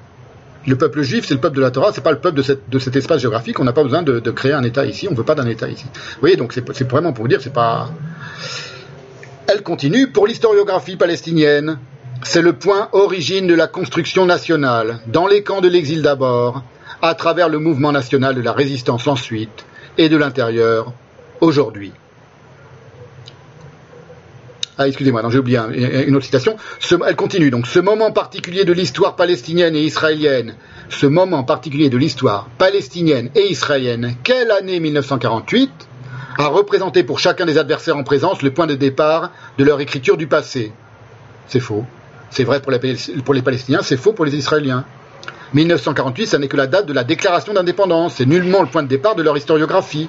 Le 0.66 0.76
peuple 0.76 1.02
juif, 1.02 1.24
c'est 1.26 1.34
le 1.34 1.40
peuple 1.40 1.56
de 1.56 1.60
la 1.60 1.72
Torah, 1.72 1.92
c'est 1.92 2.04
pas 2.04 2.12
le 2.12 2.18
peuple 2.18 2.36
de, 2.36 2.78
cet 2.78 2.96
espace 2.96 3.20
géographique. 3.20 3.58
On 3.58 3.64
n'a 3.64 3.72
pas 3.72 3.82
besoin 3.82 4.02
de, 4.02 4.20
de, 4.20 4.30
créer 4.30 4.52
un 4.52 4.62
État 4.62 4.86
ici. 4.86 5.08
On 5.10 5.14
veut 5.14 5.24
pas 5.24 5.34
d'un 5.34 5.48
État 5.48 5.68
ici. 5.68 5.84
Vous 5.94 6.20
voyez, 6.20 6.36
donc 6.36 6.52
c'est 6.52 6.88
vraiment 6.88 7.12
pour 7.12 7.24
vous 7.24 7.28
dire, 7.28 7.40
c'est 7.42 7.52
pas. 7.52 7.90
Elle 9.48 9.62
continue 9.62 10.08
pour 10.08 10.28
l'historiographie 10.28 10.96
palestinienne. 10.96 11.78
C'est 12.22 12.42
le 12.42 12.52
point 12.52 12.88
origine 12.92 13.48
de 13.48 13.54
la 13.54 13.66
construction 13.66 14.24
nationale, 14.24 15.00
dans 15.08 15.26
les 15.26 15.42
camps 15.42 15.60
de 15.60 15.66
l'exil 15.66 16.02
d'abord, 16.02 16.62
à 17.02 17.16
travers 17.16 17.48
le 17.48 17.58
mouvement 17.58 17.90
national 17.90 18.36
de 18.36 18.40
la 18.40 18.52
résistance 18.52 19.08
ensuite, 19.08 19.64
et 19.98 20.08
de 20.08 20.16
l'intérieur 20.16 20.92
aujourd'hui. 21.40 21.92
Ah, 24.78 24.88
excusez-moi, 24.88 25.22
j'ai 25.28 25.38
oublié 25.38 25.58
une 26.06 26.16
autre 26.16 26.24
citation. 26.24 26.56
elle 27.06 27.16
continue 27.16 27.50
donc. 27.50 27.66
Ce 27.66 27.78
moment 27.78 28.10
particulier 28.10 28.64
de 28.64 28.72
l'histoire 28.72 29.16
palestinienne 29.16 29.76
et 29.76 29.82
israélienne, 29.82 30.54
ce 30.88 31.06
moment 31.06 31.44
particulier 31.44 31.90
de 31.90 31.98
l'histoire 31.98 32.48
palestinienne 32.56 33.30
et 33.34 33.50
israélienne, 33.50 34.16
quelle 34.24 34.50
année 34.50 34.80
1948 34.80 35.70
a 36.38 36.46
représenté 36.46 37.04
pour 37.04 37.18
chacun 37.18 37.44
des 37.44 37.58
adversaires 37.58 37.98
en 37.98 38.02
présence 38.02 38.42
le 38.42 38.52
point 38.52 38.66
de 38.66 38.74
départ 38.74 39.30
de 39.58 39.64
leur 39.64 39.80
écriture 39.80 40.16
du 40.16 40.26
passé? 40.26 40.72
C'est 41.48 41.60
faux. 41.60 41.84
C'est 42.30 42.44
vrai 42.44 42.62
pour 42.62 42.72
les, 42.72 42.78
pour 43.24 43.34
les 43.34 43.42
Palestiniens, 43.42 43.82
c'est 43.82 43.98
faux 43.98 44.14
pour 44.14 44.24
les 44.24 44.34
Israéliens. 44.34 44.86
1948, 45.54 46.26
ça 46.26 46.38
n'est 46.38 46.48
que 46.48 46.56
la 46.56 46.66
date 46.66 46.86
de 46.86 46.92
la 46.92 47.04
déclaration 47.04 47.52
d'indépendance, 47.52 48.14
c'est 48.16 48.26
nullement 48.26 48.62
le 48.62 48.68
point 48.68 48.82
de 48.82 48.88
départ 48.88 49.14
de 49.14 49.22
leur 49.22 49.36
historiographie. 49.36 50.08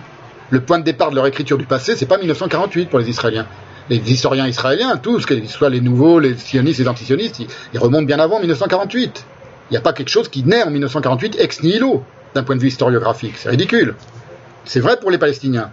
Le 0.49 0.61
point 0.61 0.79
de 0.79 0.83
départ 0.83 1.09
de 1.09 1.15
leur 1.15 1.25
écriture 1.25 1.57
du 1.57 1.65
passé, 1.65 1.95
c'est 1.95 2.05
pas 2.05 2.17
1948 2.17 2.89
pour 2.89 2.99
les 2.99 3.09
Israéliens 3.09 3.47
les 3.89 4.11
historiens 4.11 4.47
israéliens, 4.47 4.97
tous, 4.97 5.25
que 5.25 5.39
ce 5.45 5.47
soit 5.47 5.69
les 5.69 5.81
nouveaux, 5.81 6.19
les 6.19 6.35
sionistes, 6.35 6.79
les 6.79 6.87
antisionistes, 6.87 7.41
ils, 7.73 7.79
remontent 7.79 8.05
bien 8.05 8.19
avant 8.19 8.39
1948. 8.39 9.25
Il 9.69 9.73
n'y 9.73 9.77
a 9.77 9.81
pas 9.81 9.93
quelque 9.93 10.09
chose 10.09 10.29
qui 10.29 10.43
naît 10.43 10.63
en 10.63 10.69
1948 10.69 11.37
ex 11.39 11.63
nihilo, 11.63 12.03
d'un 12.33 12.43
point 12.43 12.55
de 12.55 12.61
vue 12.61 12.67
historiographique. 12.67 13.35
C'est 13.37 13.49
ridicule. 13.49 13.95
C'est 14.65 14.79
vrai 14.79 14.97
pour 14.97 15.11
les 15.11 15.17
Palestiniens. 15.17 15.71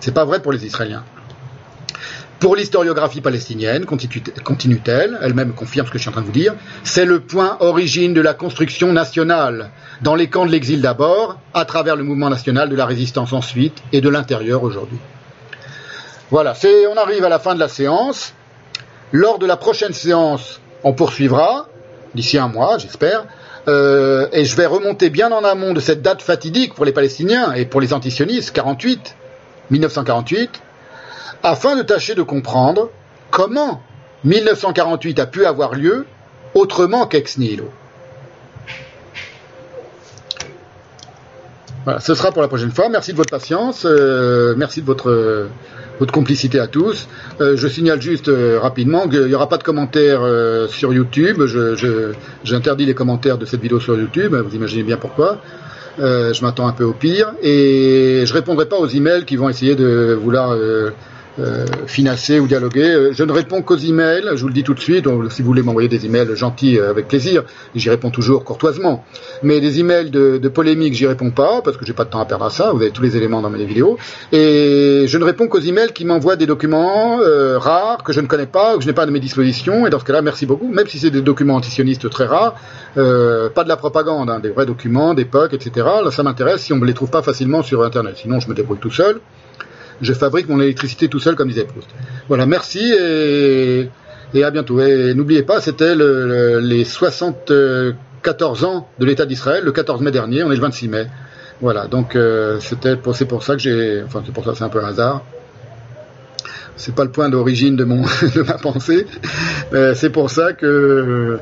C'est 0.00 0.14
pas 0.14 0.24
vrai 0.24 0.40
pour 0.40 0.52
les 0.52 0.64
Israéliens. 0.66 1.04
Pour 2.38 2.54
l'historiographie 2.54 3.22
palestinienne, 3.22 3.86
continue-t-elle, 3.86 5.18
elle-même 5.22 5.54
confirme 5.54 5.86
ce 5.86 5.92
que 5.92 5.96
je 5.96 6.02
suis 6.02 6.10
en 6.10 6.12
train 6.12 6.20
de 6.20 6.26
vous 6.26 6.32
dire, 6.32 6.54
c'est 6.84 7.06
le 7.06 7.20
point 7.20 7.56
origine 7.60 8.12
de 8.12 8.20
la 8.20 8.34
construction 8.34 8.92
nationale, 8.92 9.70
dans 10.02 10.14
les 10.14 10.28
camps 10.28 10.44
de 10.44 10.50
l'exil 10.50 10.82
d'abord, 10.82 11.38
à 11.54 11.64
travers 11.64 11.96
le 11.96 12.02
mouvement 12.02 12.28
national 12.28 12.68
de 12.68 12.76
la 12.76 12.84
résistance 12.84 13.32
ensuite, 13.32 13.82
et 13.92 14.02
de 14.02 14.08
l'intérieur 14.10 14.62
aujourd'hui. 14.62 14.98
Voilà, 16.30 16.52
on 16.92 16.96
arrive 16.98 17.24
à 17.24 17.30
la 17.30 17.38
fin 17.38 17.54
de 17.54 17.60
la 17.60 17.68
séance. 17.68 18.34
Lors 19.12 19.38
de 19.38 19.46
la 19.46 19.56
prochaine 19.56 19.94
séance, 19.94 20.60
on 20.84 20.92
poursuivra, 20.92 21.68
d'ici 22.14 22.36
un 22.36 22.48
mois, 22.48 22.76
j'espère, 22.76 23.24
euh, 23.68 24.28
et 24.32 24.44
je 24.44 24.56
vais 24.56 24.66
remonter 24.66 25.08
bien 25.08 25.32
en 25.32 25.42
amont 25.42 25.72
de 25.72 25.80
cette 25.80 26.02
date 26.02 26.20
fatidique 26.20 26.74
pour 26.74 26.84
les 26.84 26.92
Palestiniens 26.92 27.54
et 27.54 27.64
pour 27.64 27.80
les 27.80 27.94
antisionistes, 27.94 28.52
48, 28.52 29.16
1948, 29.70 30.62
afin 31.42 31.76
de 31.76 31.82
tâcher 31.82 32.14
de 32.14 32.22
comprendre 32.22 32.90
comment 33.30 33.82
1948 34.24 35.18
a 35.18 35.26
pu 35.26 35.44
avoir 35.44 35.74
lieu 35.74 36.06
autrement 36.54 37.06
qu'ex 37.06 37.38
nihilo. 37.38 37.70
Voilà, 41.84 42.00
ce 42.00 42.14
sera 42.14 42.32
pour 42.32 42.42
la 42.42 42.48
prochaine 42.48 42.72
fois. 42.72 42.88
Merci 42.88 43.12
de 43.12 43.16
votre 43.16 43.30
patience, 43.30 43.84
euh, 43.84 44.54
merci 44.56 44.80
de 44.80 44.86
votre 44.86 45.48
votre 45.98 46.12
complicité 46.12 46.58
à 46.58 46.66
tous. 46.66 47.08
Euh, 47.40 47.56
je 47.56 47.68
signale 47.68 48.00
juste 48.00 48.28
euh, 48.28 48.58
rapidement 48.60 49.08
qu'il 49.08 49.24
n'y 49.24 49.34
aura 49.34 49.48
pas 49.48 49.58
de 49.58 49.62
commentaires 49.62 50.20
euh, 50.22 50.68
sur 50.68 50.92
YouTube. 50.92 51.42
J'interdis 52.44 52.84
je, 52.84 52.88
les 52.88 52.94
commentaires 52.94 53.38
de 53.38 53.46
cette 53.46 53.60
vidéo 53.60 53.80
sur 53.80 53.98
YouTube. 53.98 54.34
Vous 54.34 54.54
imaginez 54.54 54.82
bien 54.82 54.96
pourquoi. 54.96 55.40
je 55.98 56.42
m'attends 56.42 56.66
un 56.66 56.72
peu 56.72 56.84
au 56.84 56.92
pire. 56.92 57.32
Et 57.42 58.24
je 58.26 58.32
répondrai 58.32 58.66
pas 58.66 58.76
aux 58.76 58.88
emails 58.88 59.24
qui 59.24 59.36
vont 59.36 59.48
essayer 59.48 59.74
de 59.74 60.18
vouloir 60.20 60.56
euh, 61.38 61.66
financer 61.86 62.40
ou 62.40 62.46
dialoguer. 62.46 62.88
Euh, 62.88 63.12
je 63.12 63.22
ne 63.22 63.30
réponds 63.30 63.60
qu'aux 63.60 63.76
emails, 63.76 64.24
je 64.34 64.40
vous 64.40 64.48
le 64.48 64.54
dis 64.54 64.62
tout 64.62 64.72
de 64.72 64.80
suite. 64.80 65.04
Donc, 65.04 65.30
si 65.30 65.42
vous 65.42 65.46
voulez 65.46 65.62
m'envoyer 65.62 65.88
des 65.88 66.06
emails 66.06 66.34
gentils, 66.34 66.78
euh, 66.78 66.88
avec 66.88 67.08
plaisir, 67.08 67.44
j'y 67.74 67.90
réponds 67.90 68.10
toujours 68.10 68.42
courtoisement. 68.42 69.04
Mais 69.42 69.60
des 69.60 69.78
emails 69.80 70.10
de, 70.10 70.38
de 70.38 70.48
polémique, 70.48 70.94
j'y 70.94 71.06
réponds 71.06 71.30
pas 71.30 71.60
parce 71.62 71.76
que 71.76 71.84
j'ai 71.84 71.92
pas 71.92 72.04
de 72.04 72.10
temps 72.10 72.20
à 72.20 72.24
perdre 72.24 72.46
à 72.46 72.50
ça. 72.50 72.72
Vous 72.72 72.80
avez 72.80 72.90
tous 72.90 73.02
les 73.02 73.18
éléments 73.18 73.42
dans 73.42 73.50
mes 73.50 73.64
vidéos. 73.66 73.98
Et 74.32 75.04
je 75.06 75.18
ne 75.18 75.24
réponds 75.24 75.46
qu'aux 75.46 75.60
emails 75.60 75.92
qui 75.92 76.06
m'envoient 76.06 76.36
des 76.36 76.46
documents 76.46 77.18
rares 77.58 78.02
que 78.02 78.14
je 78.14 78.20
ne 78.20 78.26
connais 78.26 78.46
pas, 78.46 78.76
que 78.76 78.82
je 78.82 78.86
n'ai 78.86 78.94
pas 78.94 79.02
à 79.02 79.06
mes 79.06 79.20
dispositions. 79.20 79.86
Et 79.86 79.90
dans 79.90 79.98
ce 79.98 80.04
cas-là, 80.04 80.22
merci 80.22 80.46
beaucoup. 80.46 80.68
Même 80.68 80.86
si 80.86 80.98
c'est 80.98 81.10
des 81.10 81.20
documents 81.20 81.56
antisionistes 81.56 82.08
très 82.08 82.24
rares, 82.24 82.54
pas 82.94 83.64
de 83.64 83.68
la 83.68 83.76
propagande, 83.76 84.30
hein, 84.30 84.40
des 84.40 84.50
vrais 84.50 84.66
documents 84.66 85.12
d'époque, 85.12 85.52
etc. 85.52 85.86
Là, 86.02 86.10
ça 86.10 86.22
m'intéresse 86.22 86.62
si 86.62 86.72
on 86.72 86.76
ne 86.76 86.86
les 86.86 86.94
trouve 86.94 87.10
pas 87.10 87.22
facilement 87.22 87.62
sur 87.62 87.84
Internet. 87.84 88.16
Sinon, 88.16 88.40
je 88.40 88.48
me 88.48 88.54
débrouille 88.54 88.78
tout 88.78 88.90
seul 88.90 89.20
je 90.00 90.12
fabrique 90.12 90.48
mon 90.48 90.60
électricité 90.60 91.08
tout 91.08 91.20
seul, 91.20 91.34
comme 91.36 91.48
disait 91.48 91.64
Proust. 91.64 91.88
Voilà, 92.28 92.46
merci 92.46 92.92
et, 92.92 93.88
à 94.42 94.50
bientôt. 94.50 94.80
Et 94.80 95.14
n'oubliez 95.14 95.42
pas, 95.42 95.60
c'était 95.60 95.94
les 95.94 96.84
74 96.84 98.64
ans 98.64 98.88
de 98.98 99.04
l'État 99.06 99.26
d'Israël, 99.26 99.64
le 99.64 99.72
14 99.72 100.00
mai 100.02 100.10
dernier, 100.10 100.42
on 100.44 100.50
est 100.52 100.56
le 100.56 100.60
26 100.60 100.88
mai. 100.88 101.06
Voilà, 101.60 101.86
donc 101.86 102.16
euh, 102.16 102.60
c'était 102.60 102.96
c'est 103.14 103.24
pour 103.24 103.42
ça 103.42 103.54
que 103.54 103.60
j'ai, 103.60 104.02
enfin 104.04 104.22
c'est 104.26 104.32
pour 104.32 104.44
ça, 104.44 104.54
c'est 104.54 104.64
un 104.64 104.68
peu 104.68 104.84
un 104.84 104.88
hasard. 104.88 105.22
C'est 106.76 106.94
pas 106.94 107.04
le 107.04 107.10
point 107.10 107.30
d'origine 107.30 107.76
de 107.76 107.84
mon 107.84 108.02
de 108.34 108.42
ma 108.42 108.58
pensée. 108.58 109.06
c'est 109.94 110.10
pour 110.10 110.30
ça 110.30 110.52
que 110.52 111.38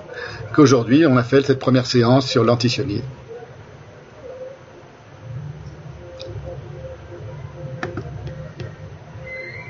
qu'aujourd'hui 0.55 1.05
on 1.07 1.17
a 1.17 1.25
fait 1.25 1.45
cette 1.45 1.59
première 1.59 1.87
séance 1.87 2.29
sur 2.29 2.45
l'antisionisme. 2.45 3.03